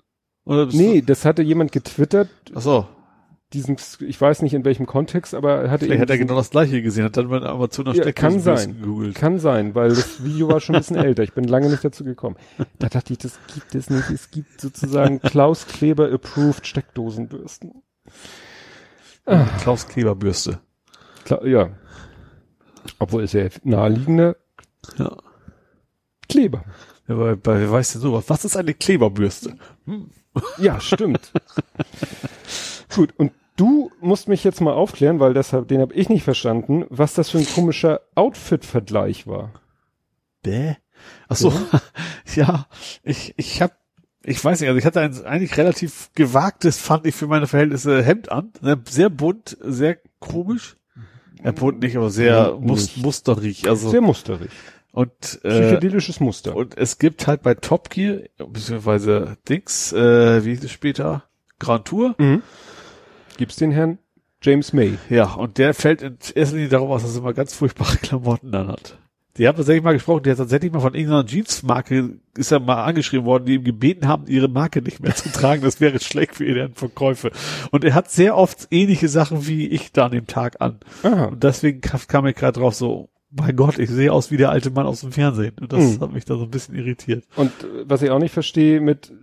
Oder 0.45 0.66
Nee, 0.68 1.01
das 1.01 1.26
hatte 1.26 1.42
jemand 1.43 1.72
getwittert, 1.72 2.30
Du, 2.45 2.53
ach 2.56 2.61
so. 2.61 2.88
diesen, 3.53 3.77
ich 4.08 4.19
weiß 4.19 4.42
nicht 4.42 4.53
in 4.56 4.66
welchem 4.66 4.88
Kontext, 4.88 5.35
aber 5.35 5.61
er 5.64 5.72
hatte 5.72 5.85
Vielleicht 5.85 6.01
hat 6.01 6.09
er 6.09 6.16
diesen- 6.16 6.27
genau 6.27 6.40
das 6.40 6.50
gleiche 6.50 6.82
gesehen, 6.82 7.03
hat 7.06 7.18
dann 7.18 7.27
mal 7.27 7.45
Amazon 7.45 7.85
nach 7.85 7.93
Ja, 7.93 8.03
kann 8.03 8.32
Steckdosenbürsten 8.32 8.74
sein. 8.74 8.82
gegoogelt. 8.82 9.16
Kann 9.16 9.40
sein, 9.40 9.76
weil 9.76 9.90
das 9.90 10.24
Video 10.24 10.48
war 10.50 10.59
schon 10.59 10.76
ein 10.76 10.82
bisschen 10.82 10.98
älter. 10.98 11.24
Ich 11.24 11.34
bin 11.34 11.43
lange 11.45 11.69
nicht 11.69 11.84
dazu 11.85 12.03
gekommen. 12.03 12.35
Da 12.80 12.90
dachte 12.90 13.14
ich, 13.14 13.19
das 13.19 13.38
gibt 13.53 13.76
es 13.76 13.90
nicht. 13.92 14.09
Es 14.09 14.32
gibt 14.32 14.59
sozusagen 14.59 15.19
Klaus 15.22 15.68
Kleber 15.68 16.11
approved 16.11 16.66
Steckdosenbürsten. 16.66 17.84
Klaus 19.61 19.88
Kleberbürste. 19.88 20.59
Klar, 21.30 21.45
ja. 21.45 21.69
Obwohl 22.98 23.24
es 23.24 23.33
ja 23.33 23.48
naheliegender 23.64 24.35
Ja. 24.98 25.16
Kleber. 26.27 26.64
ja 27.08 27.14
bei, 27.14 27.35
bei, 27.35 27.59
wer 27.59 27.72
weiß 27.72 27.93
denn 27.93 28.01
sowas? 28.01 28.25
Was 28.30 28.45
ist 28.45 28.58
eine 28.58 28.74
Kleberbürste? 28.74 29.56
Ja, 30.58 30.80
stimmt. 30.80 31.33
Gut, 32.95 33.14
und 33.17 33.33
du 33.58 33.91
musst 33.99 34.27
mich 34.27 34.43
jetzt 34.43 34.61
mal 34.61 34.74
aufklären, 34.74 35.19
weil 35.19 35.33
das 35.33 35.53
hab, 35.53 35.67
den 35.67 35.82
habe 35.82 35.93
ich 35.93 36.08
nicht 36.08 36.24
verstanden, 36.24 36.85
was 36.90 37.14
das 37.14 37.30
für 37.30 37.40
ein 37.40 37.48
komischer 37.48 38.01
Outfit-Vergleich 38.16 39.27
war. 39.27 39.51
Bäh. 40.43 40.75
Ach 41.27 41.35
so. 41.35 41.51
ja, 42.35 42.67
ich, 43.03 43.33
ich 43.38 43.61
hab, 43.61 43.77
ich 44.24 44.43
weiß 44.43 44.61
nicht, 44.61 44.69
also 44.69 44.80
ich 44.80 44.85
hatte 44.85 45.01
ein 45.01 45.25
eigentlich 45.25 45.58
relativ 45.58 46.09
gewagtes, 46.16 46.80
fand 46.80 47.06
ich 47.06 47.16
für 47.16 47.27
meine 47.27 47.48
Verhältnisse, 47.48 48.01
Hemd 48.01 48.32
an. 48.32 48.53
Ne, 48.61 48.82
Sehr 48.88 49.09
bunt, 49.09 49.58
sehr 49.61 49.98
komisch. 50.19 50.78
Ja, 51.43 51.51
bunt 51.51 51.80
nicht, 51.82 51.95
aber 51.95 52.09
sehr 52.09 52.58
mus 52.59 52.98
musterig. 52.98 53.68
Also, 53.69 53.90
Sehr 53.90 54.01
musterig. 54.01 54.50
und, 54.92 55.40
äh, 55.43 55.61
Psychedelisches 55.61 56.19
Muster. 56.19 56.56
und 56.56 56.77
es 56.77 56.98
gibt 57.00 57.27
halt 57.27 57.43
bei 57.43 57.53
Top 57.53 57.90
Gear, 57.90 58.19
beziehungsweise 58.38 59.38
Dings, 59.48 59.93
äh, 59.93 60.43
wie 60.43 60.50
hieß 60.51 60.64
es 60.66 60.72
später? 60.72 61.24
Grand 61.59 61.85
Tour. 61.85 62.16
Mhm. 62.18 62.42
Gibt's 63.38 63.56
den 63.56 63.72
Herrn 63.72 64.00
James 64.42 64.74
May. 64.74 64.98
Ja, 65.09 65.34
und 65.34 65.58
der 65.58 65.74
fällt 65.74 66.01
in 66.01 66.18
erster 66.35 66.56
Linie 66.56 66.69
darauf 66.69 66.90
aus, 66.90 67.03
dass 67.03 67.14
er 67.16 67.19
immer 67.22 67.34
ganz 67.34 67.53
furchtbare 67.53 67.98
Klamotten 68.01 68.53
an 68.56 68.68
hat. 68.69 68.98
Die 69.40 69.48
haben 69.48 69.56
tatsächlich 69.56 69.84
mal 69.84 69.93
gesprochen, 69.93 70.24
die 70.24 70.32
hat 70.32 70.38
tatsächlich 70.38 70.72
mal 70.72 70.82
von 70.82 70.93
irgendeiner 70.93 71.26
Jeans-Marke, 71.26 72.19
ist 72.38 72.51
ja 72.51 72.59
mal 72.59 72.84
angeschrieben 72.84 73.26
worden, 73.26 73.45
die 73.45 73.56
ihm 73.56 73.64
gebeten 73.64 74.08
haben, 74.08 74.26
ihre 74.27 74.50
Marke 74.50 74.82
nicht 74.82 75.00
mehr 75.01 75.16
zu 75.16 75.30
tragen. 75.32 75.61
Das 75.64 75.80
wäre 75.80 76.00
schlecht 76.00 76.35
für 76.35 76.43
ihre 76.45 76.69
Verkäufe. 76.76 77.32
Und 77.72 77.85
er 77.85 77.93
hat 77.95 78.11
sehr 78.11 78.35
oft 78.38 78.68
ähnliche 78.69 79.08
Sachen 79.08 79.48
wie 79.48 79.68
ich 79.68 79.92
da 79.93 80.06
an 80.08 80.11
dem 80.11 80.27
Tag 80.27 80.58
an. 80.59 80.80
Aha. 81.03 81.26
Und 81.27 81.43
deswegen 81.43 81.80
kam, 81.82 82.27
ich 82.27 82.35
gerade 82.35 82.59
drauf 82.59 82.76
so, 82.76 83.09
mein 83.32 83.56
Gott, 83.56 83.80
ich 83.80 83.90
sehe 83.90 84.11
aus 84.11 84.30
wie 84.30 84.38
der 84.38 84.50
alte 84.50 84.72
Mann 84.72 84.85
aus 84.85 85.01
dem 85.01 85.11
Fernsehen. 85.14 85.53
Und 85.61 85.72
das 85.72 85.98
Mhm. 85.98 86.01
hat 86.01 86.11
mich 86.14 86.26
da 86.26 86.35
so 86.35 86.43
ein 86.43 86.51
bisschen 86.51 86.76
irritiert. 86.76 87.24
Und 87.38 87.51
äh, 87.64 87.85
was 87.85 88.01
ich 88.01 88.09
auch 88.09 88.19
nicht 88.19 88.34
verstehe 88.34 88.82
mit 88.82 89.14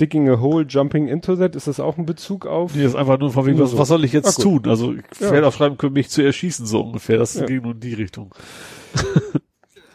digging 0.00 0.28
a 0.28 0.40
hole, 0.40 0.66
jumping 0.68 1.06
into 1.08 1.36
that, 1.36 1.54
ist 1.56 1.66
das 1.68 1.78
auch 1.80 1.96
ein 1.96 2.04
Bezug 2.06 2.44
auf? 2.46 2.74
Nee, 2.74 2.84
ist 2.84 2.96
einfach 2.96 3.18
nur 3.18 3.30
von 3.30 3.46
wegen, 3.46 3.56
Nur 3.56 3.64
was, 3.66 3.72
so. 3.72 3.78
was 3.78 3.88
soll 3.88 4.04
ich 4.04 4.12
jetzt 4.12 4.36
gut. 4.36 4.64
tun? 4.64 4.70
Also, 4.70 4.92
ich 4.94 5.20
Ja. 5.20 5.42
aufschreiben 5.44 5.78
können, 5.78 5.92
mich 5.94 6.10
zu 6.10 6.22
erschießen, 6.22 6.66
so 6.66 6.80
ungefähr. 6.82 7.18
Das 7.18 7.34
Ja. 7.34 7.46
ging 7.46 7.62
nur 7.62 7.72
in 7.72 7.80
die 7.80 7.94
Richtung. 7.94 8.34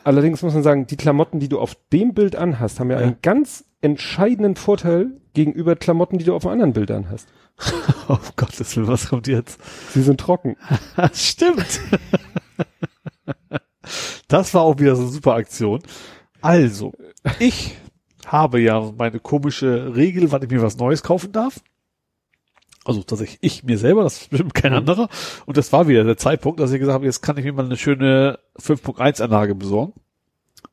Allerdings 0.08 0.42
muss 0.42 0.54
man 0.54 0.64
sagen, 0.64 0.88
die 0.88 0.96
Klamotten, 0.96 1.42
die 1.42 1.50
du 1.50 1.60
auf 1.60 1.76
dem 1.92 2.14
Bild 2.14 2.38
anhast, 2.38 2.80
haben 2.80 2.90
ja, 2.92 2.98
Ja. 2.98 3.06
einen 3.08 3.18
ganz 3.22 3.66
entscheidenden 3.82 4.56
Vorteil 4.56 5.12
gegenüber 5.34 5.76
Klamotten, 5.76 6.18
die 6.18 6.24
du 6.24 6.34
auf 6.34 6.46
einem 6.46 6.54
anderen 6.54 6.72
Bild 6.72 6.92
anhast. 6.92 7.28
Oh 8.08 8.18
Gottes 8.38 8.74
Willen, 8.78 8.88
was 8.88 9.10
kommt 9.10 9.28
jetzt? 9.28 9.60
Sie 9.92 10.02
sind 10.02 10.18
trocken. 10.22 10.56
Stimmt. 11.14 11.82
Das 14.30 14.54
war 14.54 14.62
auch 14.62 14.80
wieder 14.80 14.96
so 14.96 15.02
eine 15.02 15.12
super 15.12 15.34
Aktion. 15.34 15.82
Also, 16.42 16.94
ich 17.40 17.76
habe 18.26 18.62
ja 18.62 18.94
meine 18.98 19.20
komische 19.20 19.94
Regel, 19.94 20.32
wann 20.32 20.42
ich 20.44 20.50
mir 20.50 20.62
was 20.62 20.78
Neues 20.78 21.04
kaufen 21.04 21.34
darf. 21.34 21.60
Also 22.88 23.04
tatsächlich 23.04 23.38
ich 23.42 23.64
mir 23.64 23.78
selber, 23.78 24.04
das 24.04 24.22
ist 24.22 24.30
bestimmt 24.30 24.54
kein 24.54 24.74
anderer. 24.74 25.10
Und 25.46 25.58
das 25.58 25.72
war 25.74 25.88
wieder 25.88 26.04
der 26.04 26.18
Zeitpunkt, 26.18 26.60
dass 26.60 26.72
ich 26.72 26.80
gesagt 26.80 26.96
habe, 26.96 27.06
jetzt 27.06 27.22
kann 27.22 27.38
ich 27.38 27.44
mir 27.46 27.54
mal 27.54 27.66
eine 27.66 27.78
schöne 27.78 28.40
5.1 28.60 29.22
Anlage 29.22 29.56
besorgen. 29.56 29.94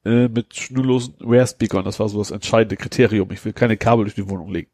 Äh, 0.04 0.28
mit 0.28 0.54
schnurlosen 0.54 1.14
Wear-Speakern. 1.20 1.84
Das 1.84 1.98
war 1.98 2.08
so 2.08 2.18
das 2.18 2.30
entscheidende 2.30 2.76
Kriterium. 2.76 3.30
Ich 3.32 3.44
will 3.44 3.52
keine 3.52 3.76
Kabel 3.76 4.04
durch 4.04 4.14
die 4.14 4.28
Wohnung 4.28 4.50
legen. 4.52 4.70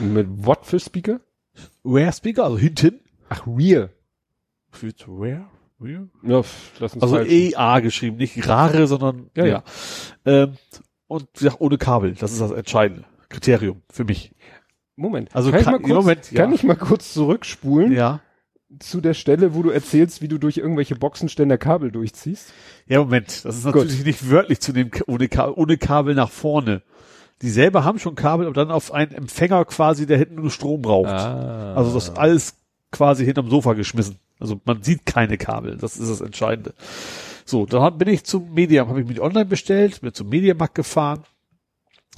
Mit 0.00 0.26
what 0.46 0.66
für 0.66 0.78
Speaker? 0.80 1.20
Wear-Speaker, 1.84 2.44
also 2.44 2.58
hinten. 2.58 3.00
Ach, 3.28 3.46
Rear. 3.46 3.88
Für 4.70 4.92
Wear? 5.06 5.50
Wear? 5.78 6.08
Ja, 6.22 6.42
lass 6.80 6.94
uns 6.94 7.02
Also 7.02 7.16
falsch- 7.16 7.28
EA 7.30 7.80
geschrieben, 7.80 8.16
nicht 8.16 8.48
rare, 8.48 8.86
sondern 8.86 9.30
Ja, 9.36 9.44
ja. 9.46 9.62
ja. 10.26 10.42
Ähm, 10.44 10.56
und 11.06 11.22
wie 11.34 11.44
gesagt, 11.44 11.60
ohne 11.60 11.78
Kabel. 11.78 12.14
Das 12.14 12.32
ist 12.32 12.40
das 12.40 12.50
entscheidende 12.50 13.04
Kriterium 13.28 13.82
für 13.90 14.04
mich. 14.04 14.32
Moment. 14.98 15.34
Also 15.34 15.50
kann, 15.50 15.60
ich 15.60 15.64
kann- 15.64 15.72
mal 15.74 15.80
kurz, 15.80 15.94
Moment, 15.94 16.32
ja. 16.32 16.42
kann 16.42 16.52
ich 16.52 16.62
mal 16.64 16.76
kurz 16.76 17.14
zurückspulen? 17.14 17.92
Ja. 17.92 18.20
zu 18.80 19.00
der 19.00 19.14
Stelle, 19.14 19.54
wo 19.54 19.62
du 19.62 19.70
erzählst, 19.70 20.20
wie 20.20 20.28
du 20.28 20.36
durch 20.38 20.58
irgendwelche 20.58 20.94
Boxenständer 20.96 21.56
Kabel 21.56 21.90
durchziehst? 21.90 22.52
Ja, 22.86 22.98
Moment, 22.98 23.44
das 23.44 23.56
ist 23.56 23.64
natürlich 23.64 23.96
Gut. 23.98 24.06
nicht 24.06 24.30
wörtlich 24.30 24.60
zu 24.60 24.72
dem 24.72 24.90
ohne, 25.06 25.28
ohne 25.54 25.78
Kabel 25.78 26.14
nach 26.14 26.30
vorne. 26.30 26.82
Die 27.40 27.48
selber 27.50 27.84
haben 27.84 27.98
schon 27.98 28.14
Kabel, 28.16 28.46
aber 28.46 28.54
dann 28.54 28.70
auf 28.70 28.92
einen 28.92 29.12
Empfänger 29.12 29.64
quasi, 29.64 30.06
der 30.06 30.18
hinten 30.18 30.34
nur 30.34 30.50
Strom 30.50 30.82
braucht. 30.82 31.08
Ah. 31.08 31.74
Also 31.76 31.94
das 31.94 32.10
alles 32.16 32.56
quasi 32.90 33.24
hinterm 33.24 33.48
Sofa 33.48 33.74
geschmissen. 33.74 34.16
Also 34.40 34.60
man 34.64 34.82
sieht 34.82 35.06
keine 35.06 35.38
Kabel, 35.38 35.76
das 35.76 35.96
ist 35.96 36.10
das 36.10 36.20
Entscheidende. 36.20 36.74
So, 37.44 37.64
dann 37.64 37.96
bin 37.96 38.08
ich 38.08 38.24
zum 38.24 38.52
Medium, 38.52 38.88
habe 38.88 39.00
ich 39.00 39.06
mich 39.08 39.20
online 39.20 39.46
bestellt, 39.46 40.00
bin 40.00 40.12
zum 40.12 40.28
Mediamarkt 40.28 40.74
gefahren. 40.74 41.22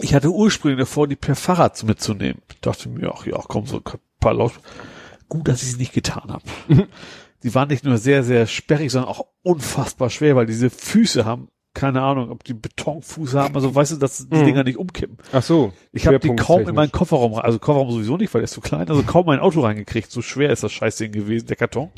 Ich 0.03 0.15
hatte 0.15 0.31
ursprünglich 0.31 0.81
davor, 0.81 1.09
die 1.09 1.17
per 1.17 1.37
Fahrrad 1.37 1.83
mitzunehmen. 1.85 2.43
Ich 2.51 2.61
dachte 2.61 2.89
mir, 2.89 3.12
ach 3.15 3.27
ja, 3.27 3.41
komm, 3.47 3.67
so 3.67 3.77
ein 3.77 3.83
paar 4.19 4.35
Laut. 4.35 4.53
Gut, 5.29 5.49
dass 5.49 5.62
ich 5.62 5.70
es 5.70 5.79
nicht 5.79 5.93
getan 5.93 6.31
habe. 6.31 6.43
Mhm. 6.69 6.87
Die 7.43 7.55
waren 7.55 7.69
nicht 7.69 7.85
nur 7.85 7.97
sehr, 7.97 8.23
sehr 8.23 8.47
sperrig, 8.47 8.93
sondern 8.93 9.11
auch 9.11 9.25
unfassbar 9.43 10.11
schwer, 10.11 10.37
weil 10.37 10.45
diese 10.45 10.69
Füße 10.69 11.25
haben 11.25 11.49
keine 11.73 12.03
Ahnung, 12.03 12.31
ob 12.31 12.43
die 12.45 12.55
Betonfuß 12.55 13.35
haben, 13.35 13.55
also 13.55 13.75
weißt 13.75 13.93
du, 13.93 13.97
dass 13.97 14.29
die 14.29 14.37
mhm. 14.37 14.45
Dinger 14.45 14.65
nicht 14.65 14.77
umkippen. 14.77 15.19
Ach 15.33 15.43
so. 15.43 15.73
Ich 15.93 16.07
habe 16.07 16.19
die 16.19 16.35
kaum 16.35 16.69
in 16.69 16.75
meinen 16.75 16.91
Kofferraum, 16.91 17.35
also 17.35 17.59
Kofferraum 17.59 17.93
sowieso 17.93 18.17
nicht, 18.17 18.35
weil 18.35 18.41
der 18.41 18.47
ist 18.47 18.55
zu 18.55 18.61
klein, 18.61 18.89
also 18.89 19.03
kaum 19.05 19.27
mein 19.27 19.39
Auto 19.39 19.61
reingekriegt. 19.61 20.11
So 20.11 20.20
schwer 20.20 20.51
ist 20.51 20.65
das 20.65 20.73
Scheißding 20.73 21.12
gewesen, 21.12 21.47
der 21.47 21.57
Karton. 21.57 21.91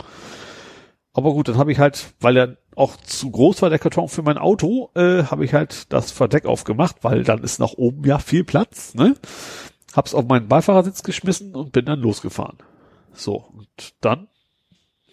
Aber 1.14 1.32
gut, 1.32 1.48
dann 1.48 1.58
habe 1.58 1.72
ich 1.72 1.78
halt, 1.78 2.14
weil 2.20 2.36
er 2.36 2.56
auch 2.74 2.96
zu 2.96 3.30
groß 3.30 3.60
war, 3.62 3.70
der 3.70 3.78
Karton 3.78 4.08
für 4.08 4.22
mein 4.22 4.38
Auto, 4.38 4.90
äh, 4.94 5.24
habe 5.24 5.44
ich 5.44 5.52
halt 5.52 5.92
das 5.92 6.10
Verdeck 6.10 6.46
aufgemacht, 6.46 6.96
weil 7.02 7.22
dann 7.22 7.42
ist 7.42 7.58
nach 7.60 7.74
oben 7.74 8.04
ja 8.04 8.18
viel 8.18 8.44
Platz, 8.44 8.94
ne? 8.94 9.14
Hab's 9.94 10.14
auf 10.14 10.26
meinen 10.26 10.48
Beifahrersitz 10.48 11.02
geschmissen 11.02 11.54
und 11.54 11.72
bin 11.72 11.84
dann 11.84 12.00
losgefahren. 12.00 12.56
So, 13.12 13.44
und 13.54 13.94
dann 14.00 14.28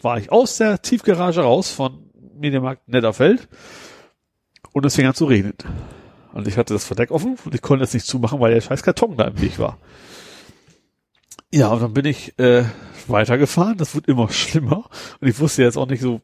war 0.02 0.18
ich 0.18 0.32
aus 0.32 0.56
der 0.58 0.82
Tiefgarage 0.82 1.42
raus 1.42 1.72
von 1.72 2.10
Mediamarkt 2.38 2.88
Netterfeld 2.88 3.50
und 4.72 4.86
es 4.86 4.96
fing 4.96 5.06
an 5.06 5.14
zu 5.14 5.26
regnen. 5.26 5.56
Und 6.32 6.48
ich 6.48 6.58
hatte 6.58 6.74
das 6.74 6.86
Verdeck 6.86 7.12
offen 7.12 7.38
und 7.44 7.54
ich 7.54 7.62
konnte 7.62 7.84
es 7.84 7.94
nicht 7.94 8.06
zumachen, 8.06 8.40
weil 8.40 8.54
der 8.54 8.62
scheiß 8.62 8.84
Karton 8.84 9.18
da 9.18 9.26
im 9.26 9.42
Weg 9.42 9.60
war. 9.60 9.78
Ja, 11.52 11.70
und 11.70 11.82
dann 11.82 11.94
bin 11.94 12.06
ich 12.06 12.38
äh, 12.40 12.64
weitergefahren. 13.08 13.78
Das 13.78 13.96
wird 13.96 14.08
immer 14.08 14.30
schlimmer. 14.32 14.86
Und 15.20 15.28
ich 15.28 15.40
wusste 15.40 15.64
jetzt 15.64 15.78
auch 15.78 15.88
nicht 15.88 16.02
so, 16.02 16.22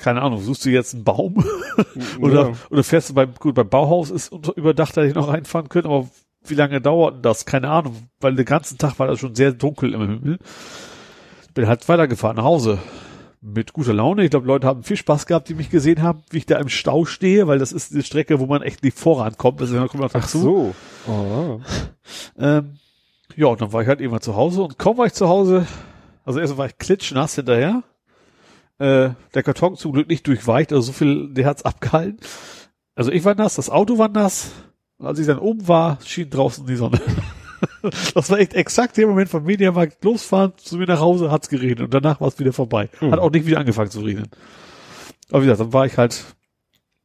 keine 0.00 0.22
Ahnung, 0.22 0.40
suchst 0.40 0.64
du 0.64 0.70
jetzt 0.70 0.94
einen 0.94 1.04
Baum? 1.04 1.44
oder, 2.20 2.48
ja. 2.50 2.52
oder 2.70 2.84
fährst 2.84 3.10
du 3.10 3.14
beim, 3.14 3.34
gut, 3.34 3.54
beim 3.54 3.68
Bauhaus 3.68 4.10
ist 4.10 4.32
unter, 4.32 4.56
überdacht, 4.56 4.96
dass 4.96 5.06
ich 5.06 5.14
noch 5.14 5.28
reinfahren 5.28 5.68
könnte, 5.68 5.88
aber 5.88 6.08
wie 6.44 6.54
lange 6.54 6.80
dauert 6.80 7.24
das? 7.24 7.44
Keine 7.44 7.68
Ahnung, 7.68 8.08
weil 8.20 8.34
den 8.34 8.44
ganzen 8.44 8.78
Tag 8.78 8.98
war 8.98 9.06
das 9.06 9.20
schon 9.20 9.34
sehr 9.34 9.52
dunkel 9.52 9.94
im 9.94 10.00
Himmel. 10.00 10.38
Bin 11.54 11.66
halt 11.66 11.88
weitergefahren 11.88 12.36
nach 12.36 12.44
Hause. 12.44 12.78
Mit 13.40 13.72
guter 13.72 13.92
Laune. 13.92 14.24
Ich 14.24 14.30
glaube, 14.30 14.46
Leute 14.46 14.66
haben 14.66 14.82
viel 14.82 14.96
Spaß 14.96 15.26
gehabt, 15.26 15.48
die 15.48 15.54
mich 15.54 15.70
gesehen 15.70 16.02
haben, 16.02 16.22
wie 16.30 16.38
ich 16.38 16.46
da 16.46 16.58
im 16.58 16.68
Stau 16.68 17.04
stehe, 17.04 17.46
weil 17.46 17.58
das 17.58 17.72
ist 17.72 17.92
eine 17.92 18.02
Strecke, 18.02 18.40
wo 18.40 18.46
man 18.46 18.62
echt 18.62 18.82
nicht 18.82 18.98
vorankommt. 18.98 19.60
Also, 19.60 19.78
kommt 19.86 20.00
man 20.00 20.10
Ach 20.12 20.28
so. 20.28 20.74
Oh. 21.08 21.60
Ähm, 22.36 22.78
ja, 23.36 23.46
und 23.46 23.60
dann 23.60 23.72
war 23.72 23.82
ich 23.82 23.88
halt 23.88 24.00
immer 24.00 24.20
zu 24.20 24.34
Hause 24.34 24.62
und 24.62 24.78
kaum 24.78 24.98
war 24.98 25.06
ich 25.06 25.12
zu 25.12 25.28
Hause, 25.28 25.66
also 26.24 26.40
erst 26.40 26.56
war 26.56 26.66
ich 26.66 26.78
klitschnass 26.78 27.34
hinterher. 27.34 27.82
Äh, 28.78 29.10
der 29.34 29.42
Karton 29.42 29.76
zum 29.76 29.92
Glück 29.92 30.08
nicht 30.08 30.26
durchweicht, 30.26 30.72
also 30.72 30.82
so 30.86 30.92
viel, 30.92 31.32
der 31.32 31.46
hat's 31.46 31.64
abgehalten. 31.64 32.18
Also 32.94 33.12
ich 33.12 33.24
war 33.24 33.34
nass, 33.34 33.54
das 33.54 33.70
Auto 33.70 33.98
war 33.98 34.08
nass. 34.08 34.52
Und 34.98 35.06
als 35.06 35.18
ich 35.18 35.26
dann 35.26 35.38
oben 35.38 35.68
war, 35.68 35.98
schien 36.04 36.30
draußen 36.30 36.66
die 36.66 36.76
Sonne. 36.76 37.00
das 38.14 38.30
war 38.30 38.38
echt 38.38 38.54
exakt 38.54 38.96
der 38.96 39.06
Moment 39.06 39.28
vom 39.28 39.44
Mediamarkt 39.44 40.02
losfahren 40.04 40.52
zu 40.56 40.76
mir 40.76 40.86
nach 40.86 41.00
Hause, 41.00 41.30
hat's 41.30 41.48
geregnet 41.48 41.80
und 41.80 41.94
danach 41.94 42.20
war 42.20 42.28
es 42.28 42.38
wieder 42.38 42.52
vorbei. 42.52 42.88
Mhm. 43.00 43.12
Hat 43.12 43.18
auch 43.18 43.30
nicht 43.30 43.46
wieder 43.46 43.58
angefangen 43.58 43.90
zu 43.90 44.00
regnen. 44.00 44.28
Aber 45.30 45.42
wie 45.42 45.46
gesagt, 45.46 45.60
dann 45.60 45.72
war 45.72 45.86
ich 45.86 45.96
halt 45.98 46.35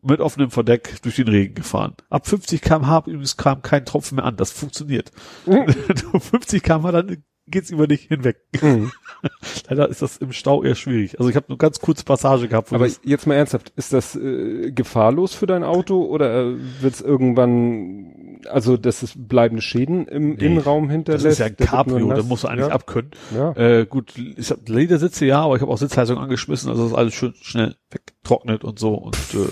mit 0.02 0.20
offenem 0.20 0.52
Verdeck 0.52 1.02
durch 1.04 1.18
den 1.18 1.28
Regen 1.28 1.56
gefahren. 1.56 1.96
Ab 2.10 2.28
50 2.28 2.62
km/h 2.62 3.04
übrigens 3.08 3.38
kam 3.38 3.62
kein 3.62 3.86
Tropfen 3.86 4.16
mehr 4.16 4.26
an. 4.26 4.36
Das 4.36 4.52
funktioniert. 4.52 5.12
Mhm. 5.46 5.68
50 6.20 6.64
km/h, 6.64 6.92
dann 6.92 7.24
geht's 7.48 7.70
über 7.70 7.88
dich 7.88 8.04
hinweg. 8.04 8.38
Mhm. 8.62 8.92
Leider 9.70 9.90
ist 9.90 10.02
das 10.02 10.18
im 10.18 10.32
Stau 10.32 10.64
eher 10.64 10.76
schwierig. 10.76 11.20
Also 11.20 11.30
ich 11.30 11.36
habe 11.36 11.48
nur 11.50 11.58
ganz 11.58 11.80
kurze 11.80 12.04
Passage 12.04 12.48
gehabt. 12.48 12.74
Aber 12.74 12.88
jetzt 13.04 13.28
mal 13.28 13.36
ernsthaft, 13.36 13.72
ist 13.76 13.94
das 13.94 14.16
äh, 14.16 14.72
gefahrlos 14.72 15.34
für 15.34 15.46
dein 15.46 15.64
Auto 15.64 16.04
oder 16.04 16.34
äh, 16.34 16.56
wird's 16.80 17.02
irgendwann, 17.02 18.40
also 18.50 18.78
dass 18.78 19.04
es 19.04 19.14
bleibende 19.16 19.62
Schäden 19.62 20.08
im 20.08 20.36
nee, 20.36 20.46
Innenraum 20.46 20.90
hinterlässt? 20.90 21.26
Das 21.26 21.34
ist 21.34 21.40
ja 21.40 21.46
ein 21.48 21.58
Cabrio, 21.58 22.14
da 22.14 22.24
musst 22.24 22.44
du 22.44 22.48
eigentlich 22.48 22.68
ja. 22.68 22.74
abkönnen. 22.74 23.12
Ja. 23.36 23.52
Äh, 23.56 23.86
gut, 23.86 24.14
ich 24.18 24.50
habe 24.50 24.62
Ledersitze 24.66 25.26
ja, 25.26 25.42
aber 25.42 25.56
ich 25.56 25.62
habe 25.62 25.72
auch 25.72 25.78
Sitzheizung 25.78 26.18
angeschmissen, 26.18 26.70
also 26.70 26.84
das 26.84 26.92
ist 26.92 26.98
alles 26.98 27.14
schön 27.14 27.34
schnell 27.42 27.76
weggetrocknet 27.92 28.64
und 28.64 28.80
so 28.80 28.96
und 28.96 29.16
äh, 29.34 29.50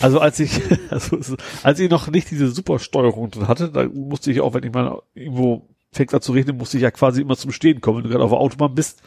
also 0.00 0.20
als 0.20 0.40
ich, 0.40 0.60
also 0.90 1.36
als 1.62 1.78
ich 1.78 1.90
noch 1.90 2.08
nicht 2.08 2.30
diese 2.30 2.48
Supersteuerung 2.48 3.30
drin 3.30 3.48
hatte, 3.48 3.70
da 3.70 3.84
musste 3.84 4.30
ich 4.30 4.40
auch, 4.40 4.54
wenn 4.54 4.64
ich 4.64 4.72
mal 4.72 5.02
irgendwo 5.14 5.68
fängt 5.92 6.12
an 6.12 6.20
zu 6.20 6.32
regnen, 6.32 6.56
musste 6.56 6.76
ich 6.76 6.82
ja 6.82 6.90
quasi 6.90 7.20
immer 7.20 7.36
zum 7.36 7.52
Stehen 7.52 7.80
kommen. 7.80 7.98
Wenn 7.98 8.04
du 8.04 8.10
gerade 8.10 8.24
auf 8.24 8.30
der 8.30 8.40
Autobahn 8.40 8.74
bist, 8.74 9.02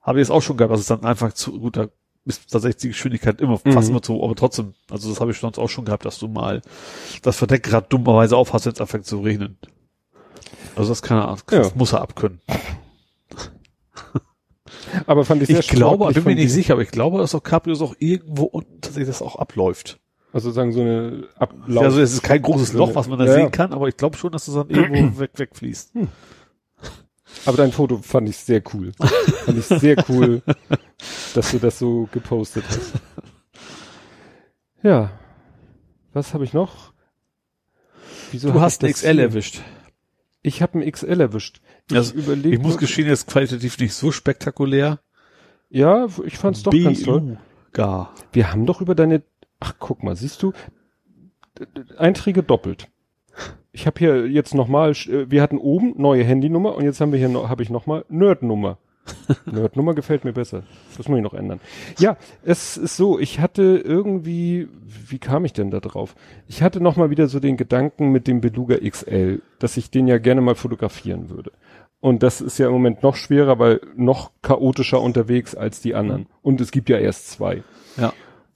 habe 0.00 0.18
ich 0.20 0.22
es 0.22 0.30
auch 0.30 0.42
schon 0.42 0.56
gehabt, 0.56 0.72
dass 0.72 0.80
es 0.80 0.86
dann 0.86 1.04
einfach 1.04 1.32
zu, 1.32 1.58
gut, 1.60 1.76
da 1.76 1.88
ist 2.24 2.50
tatsächlich 2.50 2.82
die 2.82 2.88
Geschwindigkeit 2.88 3.40
immer 3.40 3.60
mhm. 3.64 3.72
fast 3.72 3.88
immer 3.88 4.02
zu, 4.02 4.22
aber 4.22 4.34
trotzdem, 4.34 4.74
also 4.90 5.08
das 5.08 5.20
habe 5.20 5.30
ich 5.30 5.38
sonst 5.38 5.58
auch 5.58 5.68
schon 5.68 5.84
gehabt, 5.84 6.04
dass 6.04 6.18
du 6.18 6.28
mal 6.28 6.62
das 7.22 7.36
Verdeck 7.36 7.62
gerade 7.62 7.86
dummerweise 7.88 8.36
aufhast, 8.36 8.66
wenn 8.66 8.72
es 8.72 8.80
anfängt 8.80 9.06
zu 9.06 9.20
regnen. 9.20 9.56
Also 10.76 10.90
das 10.90 11.02
kann 11.02 11.18
er, 11.18 11.36
das 11.46 11.68
ja. 11.68 11.72
muss 11.74 11.92
er 11.92 12.02
abkönnen. 12.02 12.40
Aber 15.06 15.24
fand 15.24 15.42
ich 15.42 15.48
sehr 15.48 15.60
Ich 15.60 15.68
glaube, 15.68 16.08
ich 16.08 16.14
bin 16.14 16.24
mir 16.24 16.34
nicht 16.34 16.52
sicher, 16.52 16.74
aber 16.74 16.82
ich 16.82 16.90
glaube, 16.90 17.18
dass 17.18 17.34
auch 17.34 17.42
Cabrios 17.42 17.80
auch 17.82 17.94
irgendwo 17.98 18.44
unten 18.44 18.80
tatsächlich 18.80 19.08
das 19.08 19.22
auch 19.22 19.36
abläuft. 19.36 19.98
Also 20.32 20.50
sagen 20.50 20.72
so 20.72 20.80
eine 20.82 21.24
Ablauf. 21.36 21.84
Also 21.84 22.00
es 22.00 22.12
ist 22.12 22.22
kein 22.22 22.42
großes 22.42 22.74
Loch, 22.74 22.94
was 22.94 23.08
man 23.08 23.18
da 23.18 23.24
ja, 23.24 23.32
sehen 23.32 23.50
kann, 23.50 23.72
aber 23.72 23.88
ich 23.88 23.96
glaube 23.96 24.16
schon, 24.16 24.30
dass 24.32 24.44
das 24.44 24.54
dann 24.54 24.68
irgendwo 24.68 25.18
weg, 25.20 25.30
wegfließt. 25.36 25.94
Hm. 25.94 26.08
Aber 27.46 27.56
dein 27.56 27.72
Foto 27.72 27.98
fand 27.98 28.28
ich 28.28 28.36
sehr 28.36 28.62
cool. 28.74 28.92
fand 29.44 29.58
ich 29.58 29.64
sehr 29.64 29.96
cool, 30.08 30.42
dass 31.34 31.50
du 31.50 31.58
das 31.58 31.78
so 31.78 32.08
gepostet 32.12 32.64
hast. 32.68 32.92
Ja. 34.82 35.10
Was 36.12 36.34
habe 36.34 36.44
ich 36.44 36.52
noch? 36.52 36.92
Wieso 38.30 38.52
du 38.52 38.60
hast 38.60 38.84
ein 38.84 38.92
XL 38.92 39.12
hier? 39.12 39.22
erwischt. 39.22 39.62
Ich 40.42 40.62
habe 40.62 40.78
ein 40.78 40.90
XL 40.90 41.20
erwischt. 41.20 41.60
Ich, 41.90 41.96
also, 41.96 42.14
überleg, 42.14 42.54
ich 42.54 42.60
muss 42.60 42.78
gestehen, 42.78 43.08
ist 43.08 43.26
qualitativ 43.26 43.78
nicht 43.78 43.94
so 43.94 44.12
spektakulär. 44.12 45.00
Ja, 45.70 46.06
ich 46.24 46.38
fand's 46.38 46.62
doch 46.62 46.70
B 46.70 46.84
ganz 46.84 47.02
toll. 47.02 47.38
Gar. 47.72 48.14
Wir 48.32 48.52
haben 48.52 48.66
doch 48.66 48.80
über 48.80 48.94
deine, 48.94 49.22
ach 49.60 49.74
guck 49.78 50.02
mal, 50.02 50.16
siehst 50.16 50.42
du, 50.42 50.52
Einträge 51.96 52.42
doppelt. 52.42 52.88
Ich 53.72 53.86
habe 53.86 53.98
hier 53.98 54.28
jetzt 54.28 54.54
nochmal, 54.54 54.92
äh, 54.92 55.30
wir 55.30 55.42
hatten 55.42 55.58
oben 55.58 55.94
neue 55.96 56.24
Handynummer 56.24 56.74
und 56.74 56.84
jetzt 56.84 57.00
haben 57.00 57.12
wir 57.12 57.18
hier 57.18 57.28
noch, 57.28 57.48
habe 57.48 57.62
ich 57.62 57.70
nochmal 57.70 58.04
Nerdnummer. 58.08 58.78
Nerdnummer 59.46 59.94
gefällt 59.94 60.24
mir 60.24 60.32
besser. 60.32 60.62
Das 60.96 61.08
muss 61.08 61.18
ich 61.18 61.22
noch 61.22 61.34
ändern. 61.34 61.60
Ja, 61.98 62.16
es 62.42 62.76
ist 62.76 62.96
so, 62.96 63.18
ich 63.18 63.40
hatte 63.40 63.82
irgendwie, 63.84 64.68
wie 64.82 65.18
kam 65.18 65.44
ich 65.44 65.52
denn 65.52 65.70
da 65.70 65.80
drauf? 65.80 66.14
Ich 66.46 66.62
hatte 66.62 66.80
nochmal 66.80 67.10
wieder 67.10 67.28
so 67.28 67.40
den 67.40 67.56
Gedanken 67.56 68.10
mit 68.10 68.26
dem 68.26 68.40
Beluga 68.40 68.76
XL, 68.76 69.42
dass 69.58 69.76
ich 69.76 69.90
den 69.90 70.06
ja 70.06 70.18
gerne 70.18 70.40
mal 70.40 70.54
fotografieren 70.54 71.30
würde. 71.30 71.52
Und 72.00 72.22
das 72.22 72.40
ist 72.40 72.58
ja 72.58 72.68
im 72.68 72.72
Moment 72.72 73.02
noch 73.02 73.16
schwerer, 73.16 73.58
weil 73.58 73.80
noch 73.96 74.30
chaotischer 74.42 75.00
unterwegs 75.00 75.54
als 75.54 75.80
die 75.80 75.94
anderen. 75.94 76.26
Und 76.42 76.60
es 76.60 76.70
gibt 76.70 76.88
ja 76.88 76.98
erst 76.98 77.28
zwei. 77.28 77.64
Ja. 77.96 78.12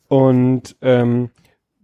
Und 0.08 0.76
ähm, 0.80 1.30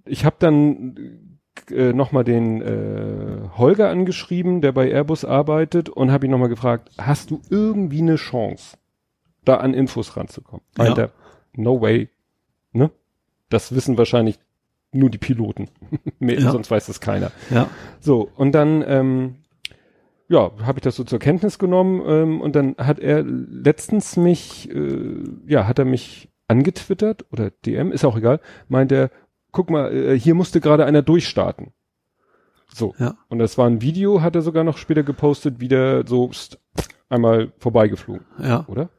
ich 0.05 0.25
habe 0.25 0.37
dann 0.39 1.28
äh, 1.71 1.93
nochmal 1.93 2.25
den 2.25 2.63
äh, 2.63 3.49
Holger 3.57 3.91
angeschrieben, 3.91 4.61
der 4.61 4.73
bei 4.73 4.91
Airbus 4.91 5.25
arbeitet, 5.25 5.89
und 5.89 6.11
habe 6.11 6.27
ihn 6.27 6.31
nochmal 6.31 6.49
gefragt, 6.49 6.91
hast 6.99 7.31
du 7.31 7.41
irgendwie 7.51 8.01
eine 8.03 8.17
Chance, 8.17 8.77
da 9.45 9.57
an 9.57 9.75
Infos 9.75 10.17
ranzukommen? 10.17 10.65
Ja. 10.77 10.85
Alter, 10.85 11.11
no 11.55 11.81
way. 11.81 12.09
Ne? 12.73 12.91
Das 13.49 13.75
wissen 13.75 13.99
wahrscheinlich 13.99 14.39
nur 14.93 15.11
die 15.11 15.19
Piloten. 15.19 15.69
Mehr, 16.19 16.41
ja. 16.41 16.51
Sonst 16.51 16.71
weiß 16.71 16.87
das 16.87 17.01
keiner. 17.01 17.31
Ja. 17.51 17.69
So, 18.01 18.31
und 18.37 18.53
dann 18.53 18.85
ähm, 18.87 19.35
ja, 20.29 20.51
habe 20.63 20.79
ich 20.79 20.83
das 20.83 20.97
so 20.97 21.05
zur 21.05 21.19
Kenntnis 21.19 21.59
genommen 21.59 22.03
ähm, 22.07 22.41
und 22.41 22.55
dann 22.55 22.77
hat 22.79 22.99
er 22.99 23.23
letztens 23.23 24.17
mich, 24.17 24.71
äh, 24.71 25.25
ja, 25.47 25.67
hat 25.67 25.79
er 25.79 25.85
mich 25.85 26.29
angetwittert 26.49 27.25
oder 27.33 27.51
DM, 27.51 27.93
ist 27.93 28.05
auch 28.05 28.17
egal, 28.17 28.41
meint 28.69 28.93
er, 28.93 29.11
guck 29.53 29.71
mal, 29.71 29.93
äh, 29.93 30.19
hier 30.19 30.35
musste 30.35 30.61
gerade 30.61 30.85
einer 30.85 31.03
durchstarten. 31.03 31.73
So. 32.73 32.95
Ja. 32.99 33.17
Und 33.29 33.39
das 33.39 33.57
war 33.59 33.67
ein 33.67 33.81
Video, 33.81 34.21
hat 34.21 34.37
er 34.37 34.43
sogar 34.43 34.65
noch 34.65 34.77
später 34.77 35.03
gepostet, 35.03 35.61
wie 35.61 35.69
der 35.69 36.07
so 36.07 36.31
st, 36.33 36.59
einmal 37.09 37.53
vorbeigeflogen. 37.59 38.27
Ja. 38.39 38.65
Oder? 38.69 38.91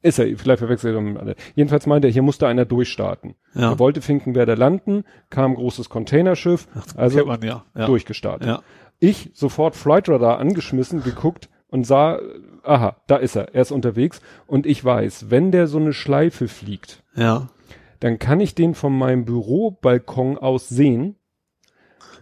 Ist 0.00 0.20
er, 0.20 0.26
vielleicht 0.38 0.60
verwechselt 0.60 0.94
er 0.94 1.00
mit 1.00 1.18
alle. 1.18 1.34
Jedenfalls 1.56 1.86
meinte 1.86 2.06
er, 2.06 2.12
hier 2.12 2.22
musste 2.22 2.46
einer 2.46 2.64
durchstarten. 2.64 3.34
Ja. 3.54 3.72
Er 3.72 3.78
wollte 3.80 4.00
Finkenwerder 4.00 4.56
landen, 4.56 5.04
kam 5.28 5.56
großes 5.56 5.88
Containerschiff, 5.88 6.68
Ach, 6.74 6.84
also 6.96 7.26
man, 7.26 7.42
ja. 7.42 7.64
Ja. 7.76 7.86
durchgestartet. 7.86 8.46
Ja. 8.46 8.62
Ich 9.00 9.30
sofort 9.34 9.74
Flightradar 9.74 10.38
angeschmissen, 10.38 11.02
geguckt, 11.02 11.48
und 11.70 11.84
sah, 11.84 12.18
aha, 12.62 12.96
da 13.08 13.16
ist 13.16 13.36
er, 13.36 13.54
er 13.54 13.62
ist 13.62 13.72
unterwegs 13.72 14.20
und 14.46 14.66
ich 14.66 14.82
weiß, 14.84 15.30
wenn 15.30 15.52
der 15.52 15.66
so 15.66 15.78
eine 15.78 15.92
Schleife 15.92 16.48
fliegt, 16.48 17.02
Ja. 17.14 17.48
Dann 18.00 18.18
kann 18.18 18.40
ich 18.40 18.54
den 18.54 18.74
von 18.74 18.96
meinem 18.96 19.24
Bürobalkon 19.24 20.38
aus 20.38 20.68
sehen, 20.68 21.16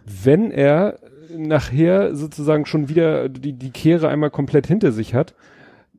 wenn 0.05 0.51
er 0.51 0.99
nachher 1.35 2.15
sozusagen 2.15 2.65
schon 2.65 2.89
wieder 2.89 3.29
die, 3.29 3.53
die 3.53 3.71
Kehre 3.71 4.07
einmal 4.07 4.31
komplett 4.31 4.67
hinter 4.67 4.91
sich 4.91 5.13
hat, 5.13 5.35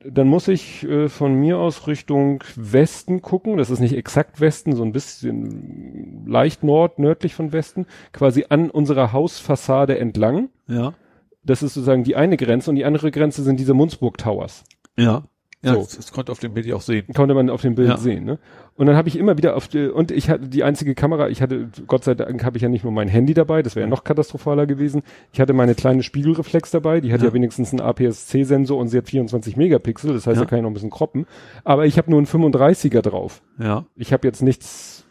dann 0.05 0.29
muss 0.29 0.49
ich 0.49 0.85
äh, 0.85 1.09
von 1.09 1.35
mir 1.35 1.59
aus 1.59 1.87
Richtung 1.87 2.43
Westen 2.55 3.21
gucken. 3.21 3.57
Das 3.57 3.71
ist 3.71 3.81
nicht 3.81 3.97
exakt 3.97 4.41
Westen, 4.41 4.75
so 4.75 4.85
ein 4.85 4.93
bisschen 4.93 6.25
leicht 6.27 6.63
nord, 6.63 6.99
nördlich 6.99 7.35
von 7.35 7.53
Westen, 7.53 7.87
quasi 8.13 8.47
an 8.49 8.71
unserer 8.71 9.13
Hausfassade 9.13 9.99
entlang. 9.99 10.51
Ja. 10.69 10.95
Das 11.43 11.63
ist 11.63 11.75
sozusagen 11.75 12.05
die 12.05 12.17
eine 12.17 12.37
Grenze 12.37 12.71
und 12.71 12.77
die 12.77 12.85
andere 12.85 13.11
Grenze 13.11 13.43
sind 13.43 13.59
diese 13.59 13.75
Munzburg 13.75 14.19
Towers. 14.19 14.65
Ja. 14.97 15.25
Ja, 15.61 15.73
So. 15.75 15.81
das, 15.81 15.97
das 15.97 16.13
konnte 16.13 16.31
auf 16.31 16.39
dem 16.39 16.55
Bild 16.55 16.67
ja 16.67 16.77
auch 16.77 16.81
sehen. 16.83 17.07
Konnte 17.17 17.35
man 17.35 17.51
auf 17.51 17.63
dem 17.63 17.75
Bild 17.75 17.89
Ja. 17.89 17.97
sehen, 17.97 18.25
ne? 18.25 18.39
Und 18.77 18.87
dann 18.87 18.95
habe 18.95 19.09
ich 19.09 19.17
immer 19.19 19.37
wieder 19.39 19.57
auf 19.57 19.67
die, 19.67 19.89
und 19.89 20.13
ich 20.13 20.31
hatte 20.31 20.47
die 20.47 20.63
einzige 20.63 20.95
Kamera, 20.95 21.29
ich 21.31 21.43
hatte, 21.43 21.69
Gott 21.89 22.05
sei 22.05 22.15
Dank 22.15 22.45
habe 22.45 22.57
ich 22.57 22.63
ja 22.63 22.69
nicht 22.69 22.85
nur 22.85 22.93
mein 22.93 23.09
Handy 23.09 23.35
dabei, 23.35 23.63
das 23.65 23.75
wäre 23.75 23.85
ja 23.87 23.91
noch 23.91 24.05
katastrophaler 24.05 24.67
gewesen. 24.67 25.03
Ich 25.33 25.41
hatte 25.41 25.53
meine 25.55 25.75
kleine 25.75 26.05
Spiegelreflex 26.05 26.71
dabei, 26.71 27.01
die 27.01 27.13
hat 27.13 27.23
ja, 27.23 27.27
Ja. 27.29 27.33
wenigstens 27.35 27.71
einen 27.73 27.81
APS-C-Sensor 27.81 28.79
und 28.79 28.87
sie 28.87 28.99
hat 28.99 29.09
24 29.09 29.57
Megapixel, 29.57 30.13
das 30.13 30.29
heißt, 30.29 30.37
Ja. 30.37 30.45
da 30.45 30.49
kann 30.49 30.59
ich 30.61 30.63
noch 30.63 30.71
ein 30.71 30.75
bisschen 30.75 30.91
kroppen. 30.91 31.27
Aber 31.65 31.87
ich 31.87 31.99
habe 31.99 32.09
nur 32.09 32.19
einen 32.21 32.29
35er 32.29 33.03
drauf. 33.03 33.43
Ja. 33.59 33.85
Ich 33.97 34.13
habe 34.13 34.29
jetzt 34.29 34.43
nichts 34.43 35.05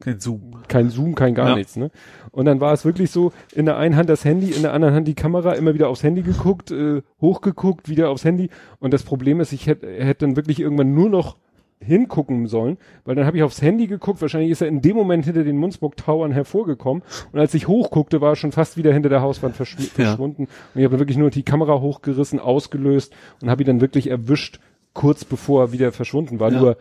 Kein 0.00 0.20
Zoom. 0.20 0.56
kein 0.68 0.90
Zoom, 0.90 1.14
kein 1.14 1.34
gar 1.34 1.56
nichts, 1.56 1.76
ne? 1.76 1.90
Und 2.34 2.46
dann 2.46 2.60
war 2.60 2.72
es 2.72 2.84
wirklich 2.84 3.10
so, 3.10 3.32
in 3.54 3.64
der 3.64 3.76
einen 3.76 3.96
Hand 3.96 4.08
das 4.10 4.24
Handy, 4.24 4.50
in 4.50 4.62
der 4.62 4.72
anderen 4.72 4.94
Hand 4.94 5.06
die 5.08 5.14
Kamera, 5.14 5.52
immer 5.52 5.72
wieder 5.74 5.88
aufs 5.88 6.02
Handy 6.02 6.22
geguckt, 6.22 6.70
äh, 6.72 7.02
hochgeguckt, 7.20 7.88
wieder 7.88 8.10
aufs 8.10 8.24
Handy. 8.24 8.50
Und 8.80 8.92
das 8.92 9.04
Problem 9.04 9.40
ist, 9.40 9.52
ich 9.52 9.66
hätte 9.68 9.86
hätt 9.88 10.20
dann 10.20 10.36
wirklich 10.36 10.58
irgendwann 10.58 10.94
nur 10.94 11.08
noch 11.08 11.36
hingucken 11.80 12.46
sollen, 12.46 12.78
weil 13.04 13.14
dann 13.14 13.26
habe 13.26 13.36
ich 13.36 13.42
aufs 13.42 13.60
Handy 13.60 13.86
geguckt, 13.86 14.22
wahrscheinlich 14.22 14.50
ist 14.50 14.62
er 14.62 14.68
in 14.68 14.80
dem 14.80 14.96
Moment 14.96 15.26
hinter 15.26 15.44
den 15.44 15.58
Munzburg 15.58 15.96
Towern 15.96 16.32
hervorgekommen 16.32 17.02
und 17.32 17.38
als 17.38 17.52
ich 17.52 17.68
hochguckte, 17.68 18.20
war 18.22 18.30
er 18.30 18.36
schon 18.36 18.52
fast 18.52 18.78
wieder 18.78 18.92
hinter 18.92 19.10
der 19.10 19.20
Hauswand 19.20 19.54
verschw 19.54 19.82
Ja. 19.82 19.88
verschwunden 20.06 20.44
und 20.44 20.80
ich 20.80 20.84
habe 20.84 20.98
wirklich 20.98 21.18
nur 21.18 21.30
die 21.30 21.42
Kamera 21.42 21.80
hochgerissen, 21.80 22.40
ausgelöst 22.40 23.14
und 23.42 23.50
habe 23.50 23.64
ihn 23.64 23.66
dann 23.66 23.80
wirklich 23.82 24.08
erwischt, 24.08 24.60
kurz 24.94 25.24
bevor 25.26 25.64
er 25.64 25.72
wieder 25.72 25.92
verschwunden 25.92 26.40
war. 26.40 26.52
Ja. 26.52 26.60
Nur 26.60 26.76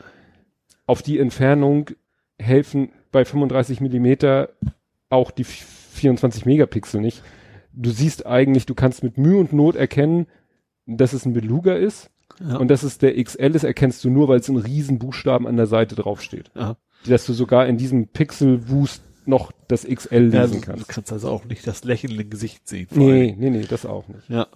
auf 0.86 1.02
die 1.02 1.20
Entfernung 1.20 1.90
helfen 2.40 2.90
bei 3.12 3.26
35 3.26 3.82
Millimeter 3.82 4.50
auch 5.14 5.32
die 5.32 5.44
24 5.46 6.46
Megapixel 6.46 7.00
nicht. 7.02 7.24
Du 7.72 7.90
siehst 7.90 8.26
eigentlich, 8.26 8.66
du 8.66 8.76
kannst 8.76 9.04
mit 9.04 9.18
Mühe 9.18 9.38
und 9.40 9.54
Not 9.54 9.76
erkennen, 9.76 10.28
dass 10.86 11.14
es 11.14 11.26
ein 11.26 11.34
Beluga 11.34 11.74
ist 11.76 12.10
Ja. 12.40 12.58
und 12.58 12.68
dass 12.70 12.84
es 12.84 12.98
der 12.98 13.22
XL 13.24 13.56
ist, 13.56 13.64
erkennst 13.64 14.04
du 14.04 14.10
nur, 14.10 14.28
weil 14.28 14.40
es 14.40 14.50
in 14.50 14.58
riesen 14.58 15.00
Buchstaben 15.00 15.48
an 15.48 15.56
der 15.58 15.68
Seite 15.68 15.96
draufsteht. 15.96 16.52
ja. 16.56 16.76
Dass 17.06 17.26
du 17.26 17.34
sogar 17.34 17.68
in 17.68 17.78
diesem 17.78 18.08
Pixelwust 18.08 19.02
noch 19.26 19.52
das 19.68 19.86
XL 19.86 20.34
Ja, 20.34 20.44
lesen 20.44 20.62
du, 20.62 20.66
kannst. 20.68 20.82
du 20.84 20.94
kannst 20.94 21.12
also 21.12 21.30
auch 21.30 21.44
nicht 21.46 21.66
das 21.68 21.84
Lächeln 21.84 22.18
im 22.20 22.30
Gesicht 22.30 22.66
sehen. 22.68 22.88
Nee, 22.92 23.36
nee, 23.38 23.50
nee, 23.50 23.66
das 23.70 23.86
auch 23.86 24.08
nicht. 24.08 24.30
Ja. 24.30 24.48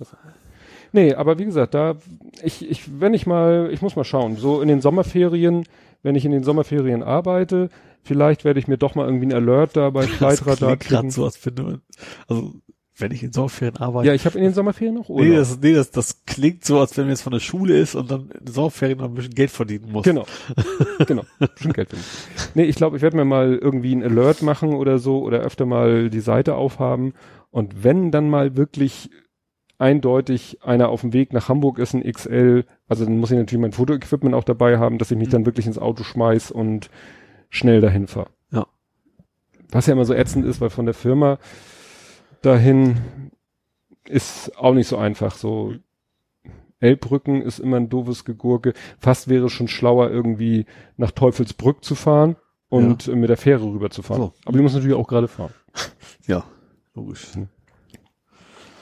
Nee, 0.94 1.14
aber 1.14 1.38
wie 1.40 1.46
gesagt, 1.46 1.74
da, 1.74 1.96
ich, 2.44 2.70
ich, 2.70 3.02
wenn 3.02 3.14
ich 3.14 3.26
mal, 3.28 3.70
ich 3.74 3.82
muss 3.82 3.96
mal 3.98 4.06
schauen, 4.06 4.38
so 4.38 4.62
in 4.62 4.70
den 4.70 4.80
Sommerferien, 4.82 5.64
wenn 6.04 6.16
ich 6.16 6.24
in 6.24 6.32
den 6.32 6.44
Sommerferien 6.44 7.04
arbeite, 7.04 7.70
vielleicht 8.04 8.46
werde 8.46 8.60
ich 8.60 8.68
mir 8.68 8.78
doch 8.78 8.96
mal 8.96 9.06
irgendwie 9.06 9.28
ein 9.28 9.34
Alert 9.34 9.76
da 9.78 9.90
bei 9.90 10.02
Das 10.06 10.12
Flightradar 10.16 10.58
klingt 10.78 10.80
gerade 10.82 11.02
klicken. 11.02 11.12
so, 11.12 11.26
als 11.26 11.38
finde 11.38 11.82
also, 12.28 12.54
wenn 13.00 13.12
ich 13.12 13.22
in 13.22 13.32
Sommerferien 13.32 13.78
arbeite. 13.78 14.08
Ja, 14.08 14.16
ich 14.16 14.26
habe 14.26 14.40
in 14.40 14.44
den 14.44 14.54
Sommerferien 14.56 14.96
noch 14.96 15.08
Urlaub. 15.08 15.28
nee, 15.30 15.36
das, 15.36 15.60
nee 15.60 15.74
das, 15.74 15.92
das 15.92 16.26
klingt 16.26 16.66
so, 16.66 16.80
als 16.80 16.98
wenn 16.98 17.04
man 17.06 17.12
jetzt 17.12 17.22
von 17.22 17.32
der 17.32 17.40
Schule 17.40 17.78
ist 17.78 17.94
und 17.94 18.10
dann 18.10 18.30
in 18.32 18.48
Sommerferien 18.48 18.98
noch 18.98 19.06
ein 19.06 19.14
bisschen 19.14 19.36
Geld 19.36 19.52
verdienen 19.52 19.92
muss. 19.92 20.04
Genau. 20.04 20.26
genau. 21.06 21.24
Schon 21.58 21.74
Geld 21.74 21.90
finden. 21.90 22.06
Nee, 22.56 22.64
ich 22.64 22.76
glaube, 22.76 22.98
ich 22.98 23.04
werde 23.04 23.16
mir 23.18 23.26
mal 23.26 23.54
irgendwie 23.56 23.94
ein 23.94 24.02
Alert 24.04 24.42
machen 24.42 24.74
oder 24.74 24.98
so 24.98 25.22
oder 25.22 25.42
öfter 25.42 25.68
mal 25.68 26.10
die 26.10 26.20
Seite 26.22 26.56
aufhaben. 26.56 27.14
Und 27.52 27.84
wenn 27.84 28.10
dann 28.12 28.32
mal 28.32 28.56
wirklich 28.58 29.12
eindeutig 29.78 30.60
einer 30.64 30.90
auf 30.90 31.02
dem 31.02 31.14
Weg 31.14 31.34
nach 31.34 31.50
Hamburg 31.50 31.78
ist, 31.78 31.94
ein 31.94 32.02
XL, 32.12 32.66
also 32.88 33.06
dann 33.06 33.18
muss 33.20 33.30
ich 33.32 33.38
natürlich 33.38 33.62
mein 33.62 33.74
Fotoequipment 33.74 34.34
auch 34.34 34.44
dabei 34.44 34.80
haben, 34.80 34.98
dass 34.98 35.12
ich 35.12 35.18
mich 35.18 35.28
Mhm. 35.28 35.32
dann 35.34 35.46
wirklich 35.46 35.68
ins 35.68 35.78
Auto 35.78 36.04
schmeiß 36.04 36.50
und 36.50 36.90
schnell 37.50 37.82
dahin 37.82 38.08
fahre. 38.08 38.30
Ja. 38.52 38.68
Was 39.72 39.88
ja 39.88 39.94
immer 39.94 40.06
so 40.06 40.14
ätzend 40.14 40.46
ist, 40.46 40.62
weil 40.62 40.70
von 40.70 40.86
der 40.86 40.94
Firma 40.94 41.40
dahin 42.42 43.32
ist 44.06 44.58
auch 44.58 44.74
nicht 44.74 44.88
so 44.88 44.98
einfach. 44.98 45.36
So 45.36 45.74
Elbbrücken 46.80 47.42
ist 47.42 47.60
immer 47.60 47.78
ein 47.78 47.90
doofes 47.90 48.26
Gegurke. 48.26 48.74
Fast 49.00 49.28
wäre 49.28 49.46
es 49.46 49.52
schon 49.52 49.68
schlauer, 49.68 50.10
irgendwie 50.10 50.66
nach 50.96 51.12
Teufelsbrück 51.12 51.84
zu 51.84 51.96
fahren 51.96 52.36
und 52.70 53.08
äh, 53.08 53.16
mit 53.16 53.30
der 53.30 53.38
Fähre 53.38 53.64
rüber 53.64 53.90
zu 53.90 54.02
fahren. 54.04 54.22
So. 54.22 54.34
Aber 54.46 54.58
die 54.58 54.64
muss 54.64 54.74
natürlich 54.74 54.96
auch 54.96 55.08
gerade 55.08 55.28
fahren. 55.28 55.54
Ja, 56.28 56.44
logisch. 56.94 57.26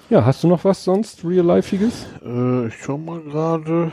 Ja, 0.10 0.26
hast 0.26 0.44
du 0.44 0.48
noch 0.48 0.64
was 0.64 0.84
sonst 0.84 1.24
real-lifeiges? 1.24 2.08
Äh, 2.26 2.68
ich 2.68 2.76
schau 2.82 2.98
mal 2.98 3.22
gerade. 3.22 3.92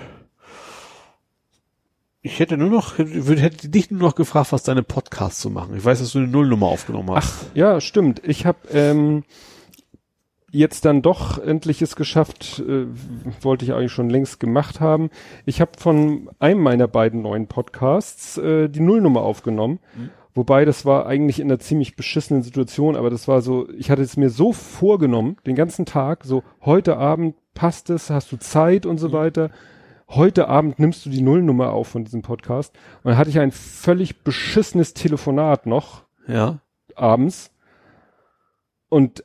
Ich 2.24 2.38
hätte 2.38 2.56
nur 2.56 2.70
noch, 2.70 2.98
hätte 2.98 3.68
dich 3.68 3.90
nur 3.90 4.00
noch 4.00 4.14
gefragt, 4.14 4.52
was 4.52 4.62
deine 4.62 4.84
Podcasts 4.84 5.40
zu 5.40 5.50
machen. 5.50 5.76
Ich 5.76 5.84
weiß, 5.84 5.98
dass 5.98 6.12
du 6.12 6.18
eine 6.18 6.28
Nullnummer 6.28 6.66
aufgenommen 6.66 7.10
hast. 7.10 7.50
Ja, 7.54 7.80
stimmt. 7.80 8.22
Ich 8.24 8.46
habe 8.46 8.58
ähm, 8.72 9.24
jetzt 10.52 10.84
dann 10.84 11.02
doch 11.02 11.38
endlich 11.38 11.82
es 11.82 11.96
geschafft, 11.96 12.62
äh, 12.64 12.86
wollte 13.40 13.64
ich 13.64 13.72
eigentlich 13.72 13.90
schon 13.90 14.08
längst 14.08 14.38
gemacht 14.38 14.78
haben. 14.78 15.10
Ich 15.46 15.60
habe 15.60 15.72
von 15.76 16.30
einem 16.38 16.60
meiner 16.60 16.86
beiden 16.86 17.22
neuen 17.22 17.48
Podcasts 17.48 18.38
äh, 18.38 18.68
die 18.68 18.80
Nullnummer 18.80 19.22
aufgenommen. 19.22 19.80
Wobei 20.34 20.64
das 20.64 20.86
war 20.86 21.06
eigentlich 21.06 21.40
in 21.40 21.48
einer 21.48 21.58
ziemlich 21.58 21.96
beschissenen 21.96 22.42
Situation, 22.42 22.96
aber 22.96 23.10
das 23.10 23.28
war 23.28 23.42
so, 23.42 23.68
ich 23.76 23.90
hatte 23.90 24.02
es 24.02 24.16
mir 24.16 24.30
so 24.30 24.52
vorgenommen, 24.52 25.36
den 25.44 25.56
ganzen 25.56 25.84
Tag, 25.84 26.24
so 26.24 26.42
heute 26.62 26.96
Abend 26.96 27.34
passt 27.52 27.90
es, 27.90 28.08
hast 28.08 28.32
du 28.32 28.38
Zeit 28.38 28.86
und 28.86 28.98
so 28.98 29.12
weiter. 29.12 29.50
Heute 30.14 30.48
Abend 30.48 30.78
nimmst 30.78 31.06
du 31.06 31.10
die 31.10 31.22
Nullnummer 31.22 31.72
auf 31.72 31.88
von 31.88 32.04
diesem 32.04 32.22
Podcast. 32.22 32.74
Und 33.02 33.10
dann 33.10 33.16
hatte 33.18 33.30
ich 33.30 33.38
ein 33.38 33.50
völlig 33.52 34.22
beschissenes 34.24 34.92
Telefonat 34.94 35.66
noch 35.66 36.02
Ja. 36.26 36.58
abends. 36.94 37.50
Und 38.88 39.24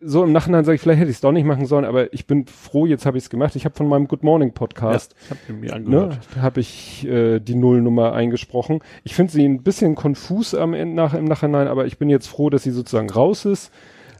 so 0.00 0.24
im 0.24 0.32
Nachhinein 0.32 0.64
sage 0.64 0.76
ich, 0.76 0.80
vielleicht 0.80 1.00
hätte 1.00 1.10
ich 1.10 1.16
es 1.18 1.20
doch 1.20 1.32
nicht 1.32 1.44
machen 1.44 1.66
sollen, 1.66 1.84
aber 1.84 2.12
ich 2.14 2.26
bin 2.26 2.46
froh, 2.46 2.86
jetzt 2.86 3.04
habe 3.06 3.18
ich 3.18 3.24
es 3.24 3.30
gemacht. 3.30 3.54
Ich 3.56 3.64
habe 3.66 3.74
von 3.74 3.86
meinem 3.88 4.08
Good 4.08 4.22
Morning 4.22 4.52
Podcast, 4.52 5.14
Ich 5.24 5.30
habe 5.30 5.52
mir 5.58 5.74
angehört. 5.74 6.18
ne, 6.36 6.42
habe 6.42 6.60
ich 6.60 7.06
äh, 7.06 7.38
die 7.40 7.54
Nullnummer 7.54 8.12
eingesprochen. 8.14 8.80
Ich 9.04 9.14
finde 9.14 9.32
sie 9.32 9.44
ein 9.46 9.62
bisschen 9.62 9.94
konfus 9.94 10.54
am 10.54 10.72
Ende 10.74 10.94
nach, 10.94 11.12
im 11.14 11.24
Nachhinein, 11.26 11.68
aber 11.68 11.84
ich 11.86 11.98
bin 11.98 12.08
jetzt 12.08 12.28
froh, 12.28 12.48
dass 12.50 12.62
sie 12.62 12.70
sozusagen 12.70 13.10
raus 13.10 13.44
ist. 13.44 13.72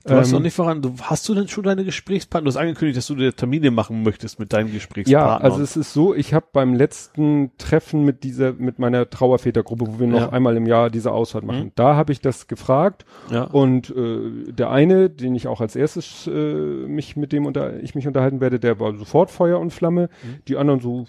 Du 0.07 0.13
hast 0.15 0.29
Ähm, 0.29 0.35
noch 0.35 0.41
nicht 0.41 0.55
voran. 0.55 0.83
Du, 0.83 0.93
hast 1.01 1.27
du 1.29 1.35
denn 1.35 1.49
schon 1.49 1.65
deine 1.65 1.83
Gesprächspartner? 1.83 2.45
Du 2.51 2.55
hast 2.55 2.61
angekündigt, 2.61 2.99
dass 2.99 3.07
du 3.07 3.15
dir 3.15 3.35
Termine 3.35 3.71
machen 3.71 4.03
möchtest 4.03 4.39
mit 4.39 4.53
deinen 4.53 4.67
Ja, 4.69 4.75
Gesprächspartnern. 4.75 5.41
also 5.51 5.63
es 5.63 5.79
ist 5.79 5.95
so, 5.95 6.15
ich 6.15 6.35
habe 6.35 6.45
beim 6.53 6.75
letzten 6.75 7.53
Treffen 7.57 8.05
mit 8.05 8.23
dieser, 8.23 8.53
mit 8.53 8.79
meiner 8.79 9.09
Trauervätergruppe, 9.09 9.87
wo 9.89 9.99
wir 9.99 10.07
noch 10.07 10.21
Ja. 10.21 10.29
einmal 10.29 10.59
im 10.59 10.67
Jahr 10.67 10.91
diese 10.91 11.11
Ausfahrt 11.11 11.45
machen, 11.45 11.67
Mhm. 11.69 11.73
da 11.75 11.97
habe 11.97 12.13
ich 12.13 12.21
das 12.21 12.49
gefragt 12.49 13.07
ja. 13.31 13.45
Und 13.45 13.91
äh, 13.97 14.53
der 14.53 14.71
eine, 14.71 15.09
den 15.09 15.35
ich 15.35 15.49
auch 15.49 15.63
als 15.63 15.75
erstes 15.75 16.27
äh, 16.27 16.31
mich 16.87 17.17
mit 17.17 17.33
dem 17.33 17.47
unter 17.47 17.83
ich 17.83 17.95
mich 17.95 18.07
unterhalten 18.07 18.43
werde, 18.43 18.61
der 18.61 18.79
war 18.81 18.95
sofort 18.97 19.31
Feuer 19.31 19.59
und 19.59 19.73
Flamme. 19.73 20.11
Die 20.49 20.57
anderen 20.59 20.81
so 20.81 21.07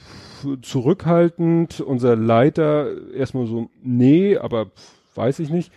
zurückhaltend. 0.62 1.82
Unser 1.82 2.16
Leiter 2.16 2.88
erstmal 3.14 3.46
so 3.48 3.70
nee, 3.84 4.38
aber 4.38 4.68
pf, 4.68 4.92
weiß 5.16 5.40
ich 5.40 5.50
nicht. 5.50 5.72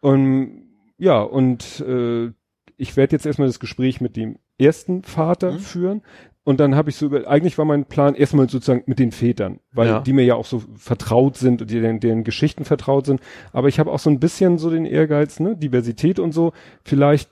Und 0.00 0.62
ja 0.98 1.20
und 1.20 1.80
äh, 1.80 2.30
ich 2.78 2.96
werde 2.96 3.14
jetzt 3.16 3.26
erstmal 3.26 3.48
das 3.48 3.60
Gespräch 3.60 4.00
mit 4.00 4.16
dem 4.16 4.38
ersten 4.56 5.02
Vater 5.02 5.52
Mhm. 5.52 5.58
führen. 5.58 6.02
Und 6.44 6.60
dann 6.60 6.74
habe 6.76 6.88
ich 6.88 6.96
so 6.96 7.04
über, 7.06 7.28
eigentlich 7.28 7.58
war 7.58 7.66
mein 7.66 7.84
Plan 7.84 8.14
erstmal 8.14 8.48
sozusagen 8.48 8.82
mit 8.86 8.98
den 8.98 9.12
Vätern, 9.12 9.60
weil 9.72 9.88
Ja. 9.88 10.00
die 10.00 10.14
mir 10.14 10.24
ja 10.24 10.34
auch 10.34 10.46
so 10.46 10.62
vertraut 10.76 11.36
sind 11.36 11.60
und 11.60 11.70
die 11.70 11.78
deren, 11.80 12.00
deren 12.00 12.24
Geschichten 12.24 12.64
vertraut 12.64 13.04
sind. 13.04 13.20
Aber 13.52 13.68
ich 13.68 13.78
habe 13.78 13.92
auch 13.92 13.98
so 13.98 14.08
ein 14.08 14.18
bisschen 14.18 14.56
so 14.56 14.70
den 14.70 14.86
Ehrgeiz, 14.86 15.40
ne, 15.40 15.56
Diversität 15.56 16.18
und 16.18 16.32
so. 16.32 16.52
Vielleicht, 16.84 17.28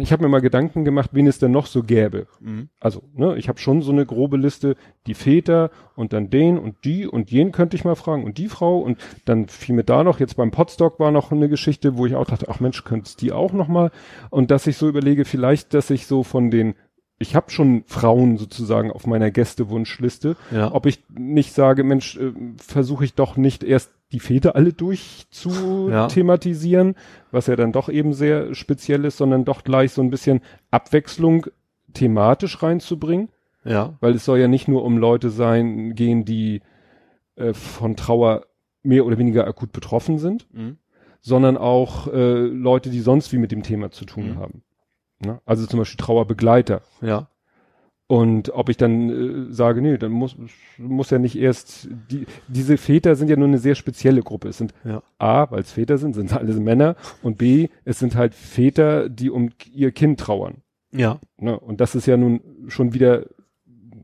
ich 0.00 0.12
habe 0.12 0.22
mir 0.22 0.28
mal 0.28 0.40
Gedanken 0.40 0.84
gemacht, 0.84 1.10
wen 1.12 1.26
es 1.26 1.38
denn 1.38 1.50
noch 1.50 1.66
so 1.66 1.82
gäbe. 1.82 2.26
Mhm. 2.40 2.68
Also, 2.80 3.02
ne, 3.14 3.36
ich 3.36 3.48
habe 3.48 3.58
schon 3.58 3.82
so 3.82 3.92
eine 3.92 4.06
grobe 4.06 4.36
Liste, 4.36 4.76
die 5.06 5.14
Väter 5.14 5.70
und 5.94 6.12
dann 6.12 6.30
den 6.30 6.58
und 6.58 6.84
die 6.84 7.06
und 7.06 7.30
jen 7.30 7.52
könnte 7.52 7.76
ich 7.76 7.84
mal 7.84 7.96
fragen 7.96 8.24
und 8.24 8.38
die 8.38 8.48
Frau 8.48 8.78
und 8.78 8.98
dann 9.24 9.48
fiel 9.48 9.74
mir 9.74 9.84
da 9.84 10.04
noch, 10.04 10.20
jetzt 10.20 10.36
beim 10.36 10.50
Potstock 10.50 10.98
war 10.98 11.10
noch 11.10 11.32
eine 11.32 11.48
Geschichte, 11.48 11.96
wo 11.96 12.06
ich 12.06 12.14
auch 12.14 12.26
dachte, 12.26 12.46
ach 12.48 12.60
Mensch, 12.60 12.84
könntest 12.84 13.22
die 13.22 13.32
auch 13.32 13.52
noch 13.52 13.68
mal 13.68 13.90
und 14.30 14.50
dass 14.50 14.66
ich 14.66 14.76
so 14.76 14.88
überlege, 14.88 15.24
vielleicht, 15.24 15.74
dass 15.74 15.90
ich 15.90 16.06
so 16.06 16.22
von 16.22 16.50
den 16.50 16.74
ich 17.18 17.34
habe 17.34 17.50
schon 17.50 17.84
Frauen 17.86 18.36
sozusagen 18.36 18.90
auf 18.90 19.06
meiner 19.06 19.30
Gästewunschliste. 19.30 20.36
Ja. 20.50 20.72
Ob 20.72 20.86
ich 20.86 21.02
nicht 21.08 21.54
sage, 21.54 21.82
Mensch, 21.82 22.16
äh, 22.18 22.32
versuche 22.58 23.04
ich 23.04 23.14
doch 23.14 23.36
nicht 23.36 23.64
erst 23.64 23.90
die 24.12 24.20
Väter 24.20 24.54
alle 24.56 24.72
durch 24.72 25.26
zu 25.30 25.88
Ja. 25.90 26.06
thematisieren, 26.06 26.94
was 27.32 27.46
ja 27.48 27.56
dann 27.56 27.72
doch 27.72 27.88
eben 27.88 28.12
sehr 28.12 28.54
speziell 28.54 29.04
ist, 29.04 29.16
sondern 29.16 29.44
doch 29.44 29.64
gleich 29.64 29.92
so 29.92 30.02
ein 30.02 30.10
bisschen 30.10 30.40
Abwechslung 30.70 31.46
thematisch 31.92 32.62
reinzubringen, 32.62 33.28
Ja. 33.64 33.94
weil 34.00 34.14
es 34.14 34.24
soll 34.24 34.38
ja 34.38 34.48
nicht 34.48 34.68
nur 34.68 34.84
um 34.84 34.98
Leute 34.98 35.30
sein, 35.30 35.94
gehen, 35.94 36.24
die 36.24 36.60
äh, 37.36 37.52
von 37.52 37.96
Trauer 37.96 38.46
mehr 38.82 39.04
oder 39.04 39.18
weniger 39.18 39.46
akut 39.46 39.72
betroffen 39.72 40.18
sind, 40.18 40.46
Mhm. 40.54 40.78
sondern 41.20 41.56
auch 41.58 42.06
äh, 42.06 42.34
Leute, 42.46 42.88
die 42.90 43.00
sonst 43.00 43.32
wie 43.32 43.38
mit 43.38 43.50
dem 43.52 43.62
Thema 43.62 43.90
zu 43.90 44.04
tun 44.06 44.30
Mhm. 44.30 44.38
haben. 44.38 44.62
Ne? 45.18 45.40
Also 45.44 45.66
zum 45.66 45.78
Beispiel 45.80 45.98
Trauerbegleiter. 45.98 46.82
Ja. 47.02 47.28
Und 48.08 48.50
ob 48.50 48.68
ich 48.68 48.76
dann 48.76 49.48
äh, 49.48 49.52
sage, 49.52 49.82
nee, 49.82 49.98
dann 49.98 50.12
muss, 50.12 50.36
muss 50.78 51.10
ja 51.10 51.18
nicht 51.18 51.36
erst, 51.36 51.88
die, 52.10 52.26
diese 52.46 52.76
Väter 52.76 53.16
sind 53.16 53.28
ja 53.28 53.36
nur 53.36 53.48
eine 53.48 53.58
sehr 53.58 53.74
spezielle 53.74 54.22
Gruppe. 54.22 54.48
Es 54.48 54.58
sind 54.58 54.72
Ja. 54.84 55.02
A, 55.18 55.50
weil 55.50 55.60
es 55.62 55.72
Väter 55.72 55.98
sind, 55.98 56.14
sind 56.14 56.26
es 56.30 56.36
alles 56.36 56.58
Männer 56.60 56.94
und 57.22 57.36
B, 57.36 57.68
es 57.84 57.98
sind 57.98 58.14
halt 58.14 58.34
Väter, 58.34 59.08
die 59.08 59.28
um 59.30 59.50
ihr 59.72 59.90
Kind 59.90 60.20
trauern. 60.20 60.58
Ja. 60.92 61.18
Ne? 61.38 61.58
Und 61.58 61.80
das 61.80 61.96
ist 61.96 62.06
ja 62.06 62.16
nun 62.16 62.40
schon 62.68 62.94
wieder 62.94 63.26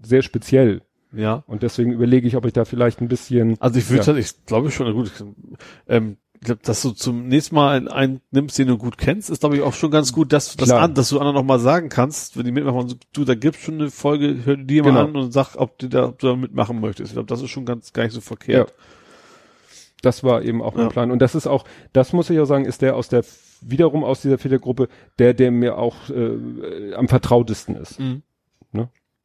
sehr 0.02 0.22
speziell. 0.22 0.82
Ja. 1.12 1.44
Und 1.46 1.62
deswegen 1.62 1.92
überlege 1.92 2.26
ich, 2.26 2.36
ob 2.36 2.44
ich 2.46 2.52
da 2.54 2.64
vielleicht 2.64 3.00
ein 3.02 3.08
bisschen, 3.08 3.56
Also 3.60 3.78
ich 3.78 3.88
würde, 3.88 4.00
Ja. 4.02 4.06
halt, 4.08 4.18
ich 4.18 4.46
glaube 4.46 4.70
schon, 4.72 4.92
gut, 4.94 5.12
ähm, 5.86 6.16
ich 6.42 6.46
glaube, 6.46 6.60
dass 6.64 6.82
du 6.82 6.90
zum 6.90 7.28
nächsten 7.28 7.54
Mal 7.54 7.76
einen, 7.76 7.86
einen 7.88 8.20
nimmst, 8.32 8.58
den 8.58 8.66
du 8.66 8.76
gut 8.76 8.98
kennst, 8.98 9.30
ist 9.30 9.40
glaube 9.40 9.54
ich 9.56 9.62
auch 9.62 9.74
schon 9.74 9.92
ganz 9.92 10.12
gut, 10.12 10.32
dass, 10.32 10.56
dass, 10.56 10.68
Klar. 10.70 10.82
an, 10.82 10.94
dass 10.94 11.08
du 11.10 11.18
anderen 11.20 11.36
noch 11.36 11.44
mal 11.44 11.60
sagen 11.60 11.88
kannst, 11.88 12.36
wenn 12.36 12.44
die 12.44 12.50
mitmachen, 12.50 12.88
so, 12.88 12.96
du, 13.12 13.24
da 13.24 13.36
gibt's 13.36 13.60
schon 13.60 13.74
eine 13.74 13.90
Folge, 13.92 14.38
hör 14.44 14.56
dir 14.56 14.64
die 14.64 14.82
mal 14.82 14.88
Genau. 14.88 15.04
an 15.04 15.16
und 15.16 15.32
sag, 15.32 15.54
ob 15.54 15.78
du 15.78 15.88
da, 15.88 16.08
ob 16.08 16.18
du 16.18 16.26
da 16.26 16.34
mitmachen 16.34 16.80
möchtest. 16.80 17.10
Ich 17.10 17.14
glaube, 17.14 17.28
das 17.28 17.42
ist 17.42 17.50
schon 17.50 17.64
ganz 17.64 17.92
gar 17.92 18.02
nicht 18.02 18.12
so 18.12 18.20
verkehrt. 18.20 18.74
das 20.02 20.24
war 20.24 20.42
eben 20.42 20.62
auch 20.62 20.74
mein 20.74 20.86
Ja. 20.86 20.90
Plan. 20.90 21.12
Und 21.12 21.20
das 21.22 21.36
ist 21.36 21.46
auch, 21.46 21.64
das 21.92 22.12
muss 22.12 22.28
ich 22.28 22.40
auch 22.40 22.44
sagen, 22.46 22.64
ist 22.64 22.82
der 22.82 22.96
aus 22.96 23.08
der, 23.08 23.24
wiederum 23.60 24.02
aus 24.02 24.20
dieser 24.22 24.36
Vätergruppe, 24.38 24.88
der, 25.20 25.34
der 25.34 25.52
mir 25.52 25.78
auch 25.78 26.10
äh, 26.10 26.92
am 26.94 27.06
vertrautesten 27.06 27.76
ist. 27.76 28.00
Mhm. 28.00 28.22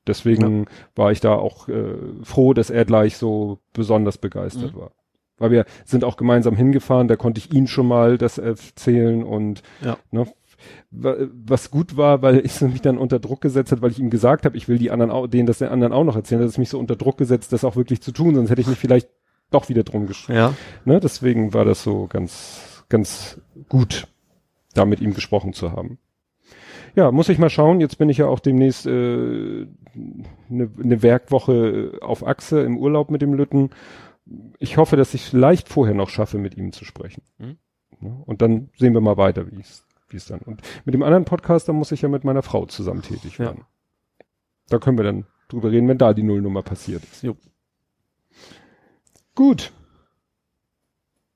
Deswegen 0.06 0.68
war 0.96 1.12
ich 1.12 1.20
da 1.20 1.34
auch 1.34 1.68
äh, 1.68 1.96
froh, 2.24 2.54
dass 2.54 2.70
er 2.70 2.86
gleich 2.86 3.18
so 3.18 3.60
besonders 3.74 4.18
begeistert 4.18 4.74
Mhm. 4.74 4.80
war. 4.80 4.92
Weil 5.38 5.52
wir 5.52 5.66
sind 5.86 6.04
auch 6.04 6.18
gemeinsam 6.18 6.56
hingefahren, 6.56 7.08
da 7.08 7.16
konnte 7.16 7.40
ich 7.40 7.54
ihn 7.54 7.68
schon 7.68 7.88
mal 7.88 8.18
das 8.18 8.38
erzählen 8.38 9.24
und 9.24 9.62
Ja. 9.84 9.98
ne, 10.12 10.26
wa- 10.90 11.16
was 11.46 11.70
gut 11.72 11.96
war, 11.98 12.22
weil 12.22 12.44
ich 12.46 12.60
mich 12.62 12.82
dann 12.82 12.98
unter 12.98 13.20
Druck 13.20 13.42
gesetzt 13.42 13.72
hat, 13.72 13.82
weil 13.82 13.92
ich 13.92 14.00
ihm 14.00 14.10
gesagt 14.10 14.46
habe, 14.46 14.58
ich 14.58 14.68
will 14.68 14.78
die 14.80 14.90
anderen 14.92 15.12
auch, 15.12 15.28
denen 15.28 15.46
das 15.46 15.60
den 15.60 15.68
anderen 15.70 15.94
auch 15.94 16.04
noch 16.04 16.16
erzählen, 16.16 16.42
hat 16.42 16.50
es 16.50 16.58
mich 16.58 16.70
so 16.70 16.80
unter 16.80 16.96
Druck 16.96 17.18
gesetzt, 17.18 17.54
das 17.54 17.64
auch 17.64 17.76
wirklich 17.76 18.02
zu 18.02 18.12
tun, 18.12 18.34
sonst 18.36 18.50
hätte 18.50 18.62
ich 18.62 18.68
mich 18.68 18.80
vielleicht 18.80 19.10
doch 19.52 19.70
wieder 19.70 19.84
drum 19.84 20.08
geschrieben. 20.08 20.38
Ja. 20.40 20.54
Ne, 20.86 21.00
deswegen 21.00 21.54
war 21.54 21.66
das 21.66 21.84
so 21.84 22.08
ganz, 22.08 22.84
ganz 22.90 23.40
gut, 23.70 24.08
da 24.74 24.86
mit 24.86 25.00
ihm 25.02 25.14
gesprochen 25.14 25.54
zu 25.54 25.72
haben. 25.72 26.00
Ja, 26.96 27.12
muss 27.12 27.30
ich 27.30 27.38
mal 27.38 27.50
schauen. 27.52 27.80
Jetzt 27.80 28.00
bin 28.00 28.10
ich 28.10 28.18
ja 28.18 28.26
auch 28.26 28.40
demnächst 28.40 28.88
eine 28.88 29.68
ne 30.50 30.70
ne 30.78 31.04
Werkwoche 31.04 31.92
auf 32.02 32.26
Achse 32.26 32.62
im 32.62 32.78
Urlaub 32.78 33.12
mit 33.12 33.22
dem 33.22 33.34
Lütten. 33.36 33.70
Ich 34.60 34.78
hoffe, 34.78 34.96
dass 34.98 35.14
ich 35.14 35.22
vielleicht 35.24 35.70
vorher 35.70 35.96
noch 35.96 36.10
schaffe, 36.10 36.38
mit 36.38 36.58
ihm 36.58 36.72
zu 36.74 36.86
sprechen. 36.86 37.24
Mhm. 37.38 37.58
Und 38.26 38.42
dann 38.42 38.70
sehen 38.78 38.94
wir 38.94 39.02
mal 39.02 39.18
weiter, 39.18 39.50
wie 39.52 39.62
es 39.62 39.84
wie 40.10 40.18
es 40.18 40.26
dann. 40.26 40.40
Und 40.40 40.62
mit 40.86 40.94
dem 40.96 41.04
anderen 41.04 41.26
Podcast, 41.26 41.68
da 41.68 41.74
muss 41.74 41.92
ich 41.92 42.02
ja 42.02 42.08
mit 42.10 42.24
meiner 42.24 42.42
Frau 42.42 42.66
zusammen 42.66 43.02
tätig 43.02 43.34
Ja. 43.38 43.46
werden. 43.46 43.66
Da 44.70 44.80
können 44.80 44.98
wir 44.98 45.04
dann 45.04 45.26
drüber 45.50 45.72
reden, 45.72 45.88
wenn 45.90 45.98
da 45.98 46.14
die 46.14 46.24
Nullnummer 46.24 46.62
passiert 46.64 47.04
ist. 47.04 47.24
Jo. 47.24 47.36
Gut. 49.36 49.72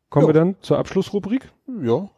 Kommen 0.10 0.24
Jo. 0.24 0.30
wir 0.30 0.34
dann 0.34 0.56
zur 0.62 0.78
Abschlussrubrik. 0.78 1.52
Ja. 1.82 2.10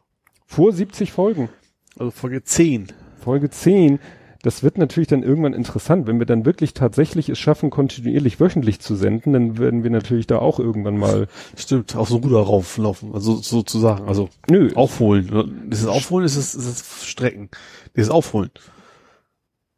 Vor 0.45 0.71
70 0.71 1.11
Folgen. 1.11 1.49
Also 1.97 2.11
Folge 2.11 2.43
10. 2.43 2.87
Folge 3.19 3.49
10. 3.49 3.99
Das 4.43 4.61
wird 4.61 4.77
natürlich 4.77 5.07
dann 5.07 5.23
irgendwann 5.23 5.53
interessant. 5.53 6.05
Wenn 6.05 6.19
wir 6.19 6.25
dann 6.25 6.45
wirklich 6.45 6.73
tatsächlich 6.73 7.29
es 7.29 7.39
schaffen, 7.39 7.69
kontinuierlich 7.69 8.41
wöchentlich 8.41 8.81
zu 8.81 8.95
senden, 8.95 9.31
dann 9.31 9.57
werden 9.57 9.83
wir 9.83 9.89
natürlich 9.89 10.27
da 10.27 10.37
auch 10.37 10.59
irgendwann 10.59 10.97
mal. 10.97 11.27
Stimmt, 11.55 11.95
auf 11.95 12.09
so 12.09 12.17
ein 12.17 12.23
Ruder 12.23 12.41
rauflaufen, 12.41 13.13
also 13.13 13.37
sozusagen. 13.37 14.05
Also 14.05 14.29
Nö, 14.49 14.69
aufholen. 14.75 15.69
Ist 15.71 15.81
es 15.81 15.87
aufholen, 15.87 16.25
ist 16.25 16.35
es, 16.35 16.55
ist 16.55 16.67
es 16.67 17.05
strecken. 17.05 17.49
Dieses 17.95 18.11
aufholen. 18.11 18.51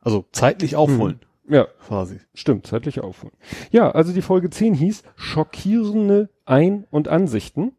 Also 0.01 0.25
zeitlich 0.31 0.75
aufholen, 0.75 1.19
ja, 1.47 1.67
quasi. 1.85 2.19
stimmt, 2.33 2.65
zeitlich 2.65 3.01
aufholen. 3.01 3.33
Ja, 3.71 3.91
also 3.91 4.13
die 4.13 4.21
Folge 4.21 4.49
10 4.49 4.73
hieß 4.73 5.03
Schockierende 5.15 6.29
Ein- 6.45 6.85
und 6.89 7.07
Ansichten. 7.07 7.73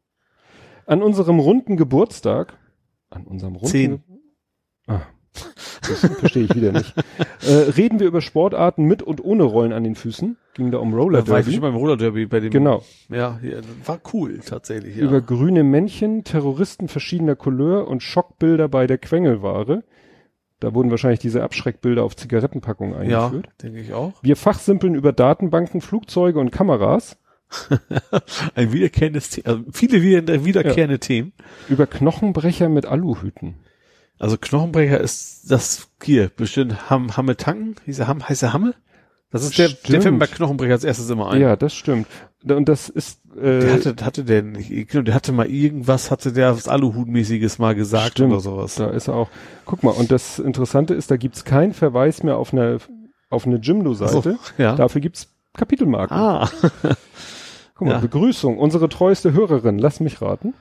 An 0.86 1.02
unserem 1.02 1.40
runden 1.40 1.76
Geburtstag, 1.76 2.58
an 3.10 3.24
unserem 3.24 3.54
runden 3.54 3.70
Zehn. 3.70 4.02
Das 5.88 6.00
verstehe 6.18 6.44
ich 6.44 6.54
wieder 6.54 6.72
nicht. 6.72 6.94
Äh, 7.46 7.52
reden 7.76 8.00
wir 8.00 8.06
über 8.06 8.20
Sportarten 8.20 8.84
mit 8.84 9.02
und 9.02 9.22
ohne 9.24 9.44
Rollen 9.44 9.72
an 9.72 9.84
den 9.84 9.94
Füßen. 9.94 10.36
Ging 10.54 10.70
da 10.70 10.78
um 10.78 10.94
Roller 10.94 11.22
Da 11.22 11.28
war 11.28 11.38
ich 11.40 11.44
Derby. 11.46 11.54
schon 11.56 11.62
beim 11.62 11.76
Roller 11.76 11.96
Derby 11.96 12.26
bei 12.26 12.40
dem. 12.40 12.50
Genau. 12.50 12.82
Ja, 13.08 13.38
war 13.84 14.00
cool, 14.12 14.40
tatsächlich, 14.44 14.96
ja. 14.96 15.04
Über 15.04 15.20
grüne 15.20 15.62
Männchen, 15.64 16.24
Terroristen 16.24 16.88
verschiedener 16.88 17.36
Couleur 17.36 17.88
und 17.88 18.02
Schockbilder 18.02 18.68
bei 18.68 18.86
der 18.86 18.98
Quengelware. 18.98 19.84
Da 20.60 20.74
wurden 20.74 20.90
wahrscheinlich 20.90 21.20
diese 21.20 21.42
Abschreckbilder 21.42 22.02
auf 22.02 22.16
Zigarettenpackungen 22.16 23.08
ja, 23.08 23.26
eingeführt. 23.26 23.48
denke 23.62 23.80
ich 23.80 23.92
auch. 23.92 24.14
Wir 24.22 24.36
fachsimpeln 24.36 24.94
über 24.94 25.12
Datenbanken, 25.12 25.82
Flugzeuge 25.82 26.38
und 26.38 26.50
Kameras, 26.50 27.18
Ein 28.54 28.72
wiederkehrendes 28.72 29.30
Thema, 29.30 29.48
also 29.48 29.64
viele 29.72 30.02
wieder, 30.02 30.44
wiederkehrende 30.44 30.98
Themen. 30.98 31.32
über 31.68 31.86
Knochenbrecher 31.86 32.68
mit 32.68 32.86
Aluhüten. 32.86 33.54
Also 34.18 34.36
Knochenbrecher 34.38 35.00
ist 35.00 35.50
das 35.50 35.88
hier, 36.02 36.30
bestimmt 36.34 36.90
Ham, 36.90 37.16
Hamme 37.16 37.36
Tanken, 37.36 37.76
hieß 37.84 37.98
er 37.98 38.08
Ham, 38.08 38.26
heißt 38.26 38.42
er 38.42 38.52
Hamme? 38.52 38.74
Das 39.30 39.42
ist 39.42 39.58
der, 39.58 39.68
der 39.68 39.76
Stimmt. 39.76 40.02
Film 40.02 40.18
bei 40.18 40.26
Knochenbrecher 40.26 40.72
als 40.72 40.84
erstes 40.84 41.10
immer 41.10 41.30
ein. 41.30 41.40
Ja, 41.40 41.56
das 41.56 41.74
stimmt. 41.74 42.06
Und 42.44 42.68
das 42.68 42.88
ist 42.88 43.20
äh, 43.36 43.60
Der 43.60 43.72
hatte, 43.72 44.04
hatte 44.04 44.24
der 44.24 44.42
nicht, 44.42 44.88
genau, 44.88 45.02
der 45.02 45.14
hatte 45.14 45.32
mal 45.32 45.46
irgendwas, 45.46 46.10
hatte 46.10 46.32
der 46.32 46.56
was 46.56 46.68
Aluhutmäßiges 46.68 47.58
mal 47.58 47.74
gesagt 47.74 48.12
Stimmt. 48.12 48.32
oder 48.32 48.40
sowas. 48.40 48.76
da 48.76 48.88
ist 48.90 49.08
er 49.08 49.14
auch. 49.14 49.28
Guck 49.64 49.82
mal, 49.82 49.90
und 49.90 50.10
das 50.12 50.38
Interessante 50.38 50.94
ist, 50.94 51.10
da 51.10 51.16
gibt's 51.16 51.44
keinen 51.44 51.74
Verweis 51.74 52.22
mehr 52.22 52.36
auf 52.38 52.52
eine 52.52 52.78
auf 53.28 53.46
eine 53.46 53.56
Jimdo-Seite. 53.56 54.38
So, 54.56 54.62
ja. 54.62 54.76
Dafür 54.76 55.00
gibt's 55.00 55.28
Kapitelmarken. 55.56 56.16
Ah. 56.16 56.48
Guck 57.74 57.88
mal, 57.88 57.94
ja. 57.94 57.98
Begrüßung, 57.98 58.58
unsere 58.58 58.88
treueste 58.88 59.32
Hörerin, 59.32 59.78
lass 59.78 60.00
mich 60.00 60.22
raten. 60.22 60.54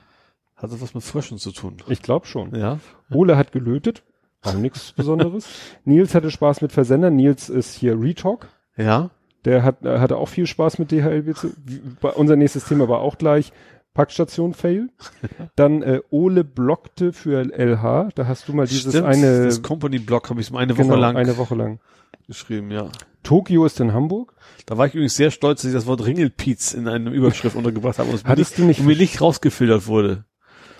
Hatte 0.55 0.79
was 0.81 0.93
mit 0.93 1.03
Fröschen 1.03 1.37
zu 1.37 1.51
tun. 1.51 1.77
Ich 1.89 2.01
glaube 2.01 2.27
schon. 2.27 2.55
Ja. 2.55 2.79
Ole 3.11 3.37
hat 3.37 3.51
gelötet, 3.51 4.03
auch 4.41 4.53
nichts 4.53 4.91
Besonderes. 4.95 5.47
Nils 5.83 6.15
hatte 6.15 6.31
Spaß 6.31 6.61
mit 6.61 6.71
Versendern. 6.71 7.15
Nils 7.15 7.49
ist 7.49 7.75
hier 7.75 7.99
Retalk. 7.99 8.47
Ja. 8.77 9.09
Der 9.43 9.63
hat, 9.63 9.85
äh, 9.85 9.99
hatte 9.99 10.17
auch 10.17 10.29
viel 10.29 10.47
Spaß 10.47 10.79
mit 10.79 10.91
DHL. 10.91 11.33
Unser 12.15 12.35
nächstes 12.35 12.65
Thema 12.65 12.87
war 12.87 12.99
auch 12.99 13.17
gleich 13.17 13.51
Packstation 13.93 14.53
Fail. 14.53 14.89
Dann 15.55 15.81
äh, 15.81 16.01
Ole 16.09 16.43
blockte 16.43 17.13
für 17.13 17.41
LH. 17.41 18.09
Da 18.15 18.27
hast 18.27 18.47
du 18.47 18.53
mal 18.53 18.65
dieses 18.67 18.93
Stimmt, 18.93 19.07
eine, 19.07 19.45
das 19.45 19.61
Company 19.61 19.99
Blog 19.99 20.29
habe 20.29 20.41
ich 20.41 20.51
mal 20.51 20.59
eine 20.59 20.77
Woche 20.77 20.83
genau, 20.83 20.95
lang 20.95 21.17
eine 21.17 21.37
Woche 21.37 21.55
lang. 21.55 21.79
geschrieben, 22.27 22.71
ja. 22.71 22.89
Tokio 23.23 23.65
ist 23.65 23.79
in 23.79 23.93
Hamburg. 23.93 24.33
Da 24.65 24.77
war 24.77 24.85
ich 24.87 24.93
übrigens 24.93 25.15
sehr 25.15 25.31
stolz, 25.31 25.61
dass 25.61 25.69
ich 25.69 25.75
das 25.75 25.87
Wort 25.87 26.05
Ringelpiez 26.05 26.73
in 26.73 26.87
einer 26.87 27.11
Überschrift 27.11 27.55
untergebracht 27.57 27.97
habe 27.99 28.11
und 28.11 28.23
Hattest 28.25 28.51
nicht, 28.51 28.59
du 28.59 28.65
nicht, 28.65 28.79
und 28.81 28.85
mir 28.85 28.95
nicht 28.95 29.19
rausgefiltert 29.21 29.87
wurde. 29.87 30.25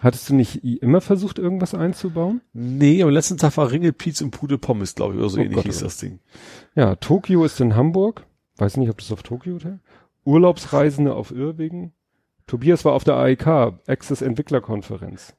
Hattest 0.01 0.29
du 0.29 0.35
nicht 0.35 0.63
immer 0.63 1.01
versucht, 1.01 1.39
irgendwas 1.39 1.73
einzubauen? 1.73 2.41
Nee, 2.53 3.01
am 3.03 3.09
letzten 3.09 3.37
Tag 3.37 3.55
war 3.57 3.71
Ringelpiez 3.71 4.21
und 4.21 4.31
Pude 4.31 4.57
Pommes, 4.57 4.95
glaube 4.95 5.13
ich, 5.13 5.19
oder 5.19 5.29
so 5.29 5.37
Oh 5.37 5.41
ähnlich 5.41 5.55
Gott, 5.55 5.65
hieß 5.65 5.81
oh 5.81 5.85
das 5.85 5.97
Ding. 5.97 6.19
Ja, 6.75 6.95
Tokio 6.95 7.43
ist 7.45 7.59
in 7.59 7.75
Hamburg. 7.75 8.25
Weiß 8.57 8.77
nicht, 8.77 8.89
ob 8.89 8.97
das 8.97 9.11
auf 9.11 9.23
Tokio 9.23 9.55
Hotel. 9.55 9.79
Urlaubsreisende 10.23 11.13
auf 11.13 11.31
Irrwegen. 11.31 11.93
Tobias 12.47 12.85
war 12.85 12.93
auf 12.93 13.03
der 13.03 13.15
AEK, 13.15 13.47
Access 13.87 14.21
Entwicklerkonferenz. 14.21 15.35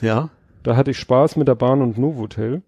Ja. 0.00 0.30
Da 0.62 0.76
hatte 0.76 0.90
ich 0.90 0.98
Spaß 0.98 1.36
mit 1.36 1.48
der 1.48 1.54
Bahn 1.54 1.82
und 1.82 1.98
Novotel. 1.98 2.62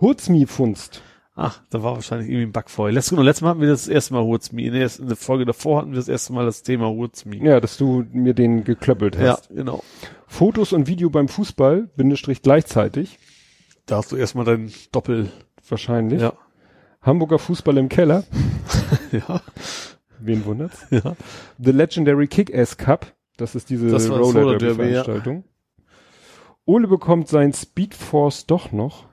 Hurzmi-Funst. 0.00 1.02
Ach, 1.34 1.62
da 1.70 1.82
war 1.82 1.94
wahrscheinlich 1.94 2.28
irgendwie 2.28 2.46
ein 2.48 2.52
Bug 2.52 2.68
vorher. 2.68 2.92
Letztes, 2.92 3.10
genau, 3.10 3.22
letztes 3.22 3.42
Mal 3.42 3.50
hatten 3.50 3.60
wir 3.62 3.68
das 3.68 3.88
erste 3.88 4.12
Mal 4.12 4.22
Hurzmi. 4.22 4.66
In 4.66 4.74
der, 4.74 4.90
in 4.98 5.06
der 5.08 5.16
Folge 5.16 5.46
davor 5.46 5.78
hatten 5.80 5.90
wir 5.92 5.96
das 5.96 6.08
erste 6.08 6.32
Mal 6.34 6.44
das 6.44 6.62
Thema 6.62 6.88
Hurzmi. 6.90 7.38
Ja, 7.42 7.58
dass 7.60 7.78
du 7.78 8.04
mir 8.12 8.34
den 8.34 8.64
geklöppelt 8.64 9.16
Ja, 9.16 9.32
hast. 9.38 9.48
genau. 9.48 9.82
Fotos 10.26 10.72
und 10.74 10.88
Video 10.88 11.08
beim 11.08 11.28
Fußball, 11.28 11.88
Bindestrich 11.96 12.42
gleichzeitig, 12.42 13.18
Da 13.86 13.96
hast 13.96 14.12
du 14.12 14.16
erstmal 14.16 14.44
dein 14.44 14.70
Doppel. 14.92 15.30
wahrscheinlich. 15.68 16.20
Ja. 16.20 16.34
Hamburger 17.00 17.38
Fußball 17.38 17.78
im 17.78 17.88
Keller, 17.88 18.24
Ja. 19.12 19.40
wen 20.20 20.44
wundert's? 20.44 20.86
Ja. 20.90 21.16
The 21.58 21.70
Legendary 21.72 22.28
Kick-Ass 22.28 22.76
Cup, 22.76 23.06
das 23.38 23.54
ist 23.54 23.70
diese 23.70 23.88
Das 23.88 24.08
Roller 24.10 24.58
Derby 24.58 24.58
Derby, 24.76 24.82
ja. 24.92 25.02
Veranstaltung. 25.04 25.44
Ole 26.66 26.86
bekommt 26.88 27.26
sein 27.28 27.52
Speed 27.54 27.94
Force 27.94 28.46
doch 28.46 28.70
noch. 28.70 29.06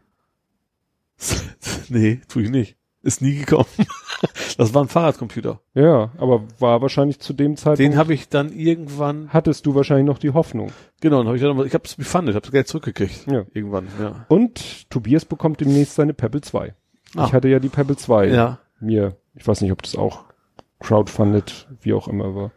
nee, 1.89 2.22
tue 2.27 2.43
ich 2.43 2.49
nicht. 2.49 2.77
Ist 3.01 3.22
nie 3.22 3.35
gekommen. 3.35 3.65
das 4.57 4.73
war 4.73 4.83
ein 4.83 4.89
Fahrradcomputer. 4.89 5.61
Ja, 5.73 6.11
aber 6.17 6.43
war 6.59 6.81
wahrscheinlich 6.81 7.19
zu 7.19 7.31
dem 7.31 7.56
Zeitpunkt, 7.56 7.80
Den 7.80 7.98
habe 7.98 8.14
ich 8.14 8.27
dann 8.27 8.51
irgendwann, 8.51 9.31
hattest 9.31 9.65
du 9.65 9.73
wahrscheinlich 9.73 10.06
noch 10.06 10.17
die 10.17 10.31
Hoffnung. 10.31 10.72
genau, 10.99 11.19
dann 11.19 11.27
habe 11.27 11.38
ich 11.38 11.41
dann, 11.43 11.65
ich 11.65 11.73
habe 11.73 11.85
es 11.85 11.95
befandet, 11.95 12.35
habe 12.35 12.43
das 12.43 12.51
Geld 12.51 12.67
zurückgekriegt. 12.67 13.27
Ja. 13.27 13.45
Irgendwann, 13.53 13.88
ja. 14.01 14.25
Und 14.27 14.89
Tobias 14.89 15.23
bekommt 15.23 15.61
demnächst 15.61 15.95
seine 15.95 16.14
Pebble 16.14 16.41
2. 16.41 16.75
Ich 17.15 17.33
hatte 17.33 17.48
ja 17.48 17.59
die 17.59 17.69
Pebble 17.69 17.95
2 17.95 18.27
Ja. 18.27 18.59
mir, 18.81 19.15
ich 19.33 19.48
weiß 19.48 19.61
nicht, 19.61 19.72
ob 19.72 19.81
das 19.81 19.95
auch 19.95 20.25
crowdfunded, 20.80 21.67
wie 21.81 21.93
auch 21.93 22.07
immer 22.09 22.35
war. 22.35 22.51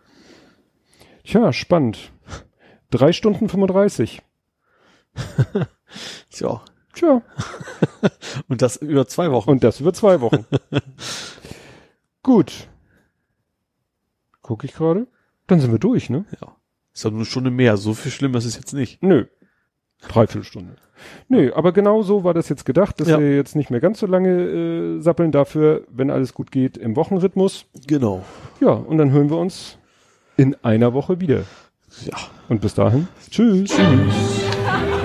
Tja, 1.24 1.52
spannend. 1.52 2.10
Drei 2.90 3.12
Stunden 3.12 3.48
35. 3.48 4.22
Tja. 6.30 6.62
Tja, 6.94 7.22
Und 8.48 8.60
das 8.62 8.76
über 8.76 9.06
zwei 9.06 9.30
Wochen. 9.30 9.48
und 9.50 9.64
das 9.64 9.80
über 9.80 9.92
zwei 9.94 10.20
Wochen. 10.20 10.44
Gut. 12.22 12.68
Guck 14.42 14.64
ich 14.64 14.74
gerade. 14.74 15.06
Dann 15.46 15.60
sind 15.60 15.72
wir 15.72 15.78
durch, 15.78 16.10
ne? 16.10 16.24
ja. 16.40 16.54
Ist 16.94 17.04
ja 17.04 17.10
nur 17.10 17.20
eine 17.20 17.26
Stunde 17.26 17.50
mehr. 17.50 17.76
So 17.76 17.94
viel 17.94 18.12
schlimm 18.12 18.34
ist 18.34 18.44
es 18.44 18.56
jetzt 18.56 18.72
nicht. 18.74 19.02
Nö. 19.02 19.24
Dreiviertelstunde. 20.08 20.76
Nö, 21.28 21.52
aber 21.54 21.72
genau 21.72 22.02
so 22.02 22.22
war 22.24 22.34
das 22.34 22.48
jetzt 22.48 22.64
gedacht, 22.64 23.00
dass 23.00 23.08
Ja. 23.08 23.18
wir 23.18 23.34
jetzt 23.34 23.56
nicht 23.56 23.70
mehr 23.70 23.80
ganz 23.80 23.98
so 24.00 24.06
lange 24.06 24.28
äh, 24.28 25.00
sappeln. 25.00 25.32
Dafür, 25.32 25.84
wenn 25.88 26.10
alles 26.10 26.34
gut 26.34 26.50
geht, 26.52 26.76
im 26.76 26.94
Wochenrhythmus. 26.96 27.66
Genau. 27.86 28.24
Ja, 28.60 28.70
und 28.72 28.98
dann 28.98 29.10
hören 29.10 29.30
wir 29.30 29.38
uns 29.38 29.78
in 30.36 30.56
einer 30.62 30.92
Woche 30.92 31.20
wieder. 31.20 31.44
Ja. 32.04 32.16
Und 32.48 32.60
bis 32.60 32.74
dahin, 32.74 33.08
tschüss. 33.30 33.70
Tschüss. 33.70 35.01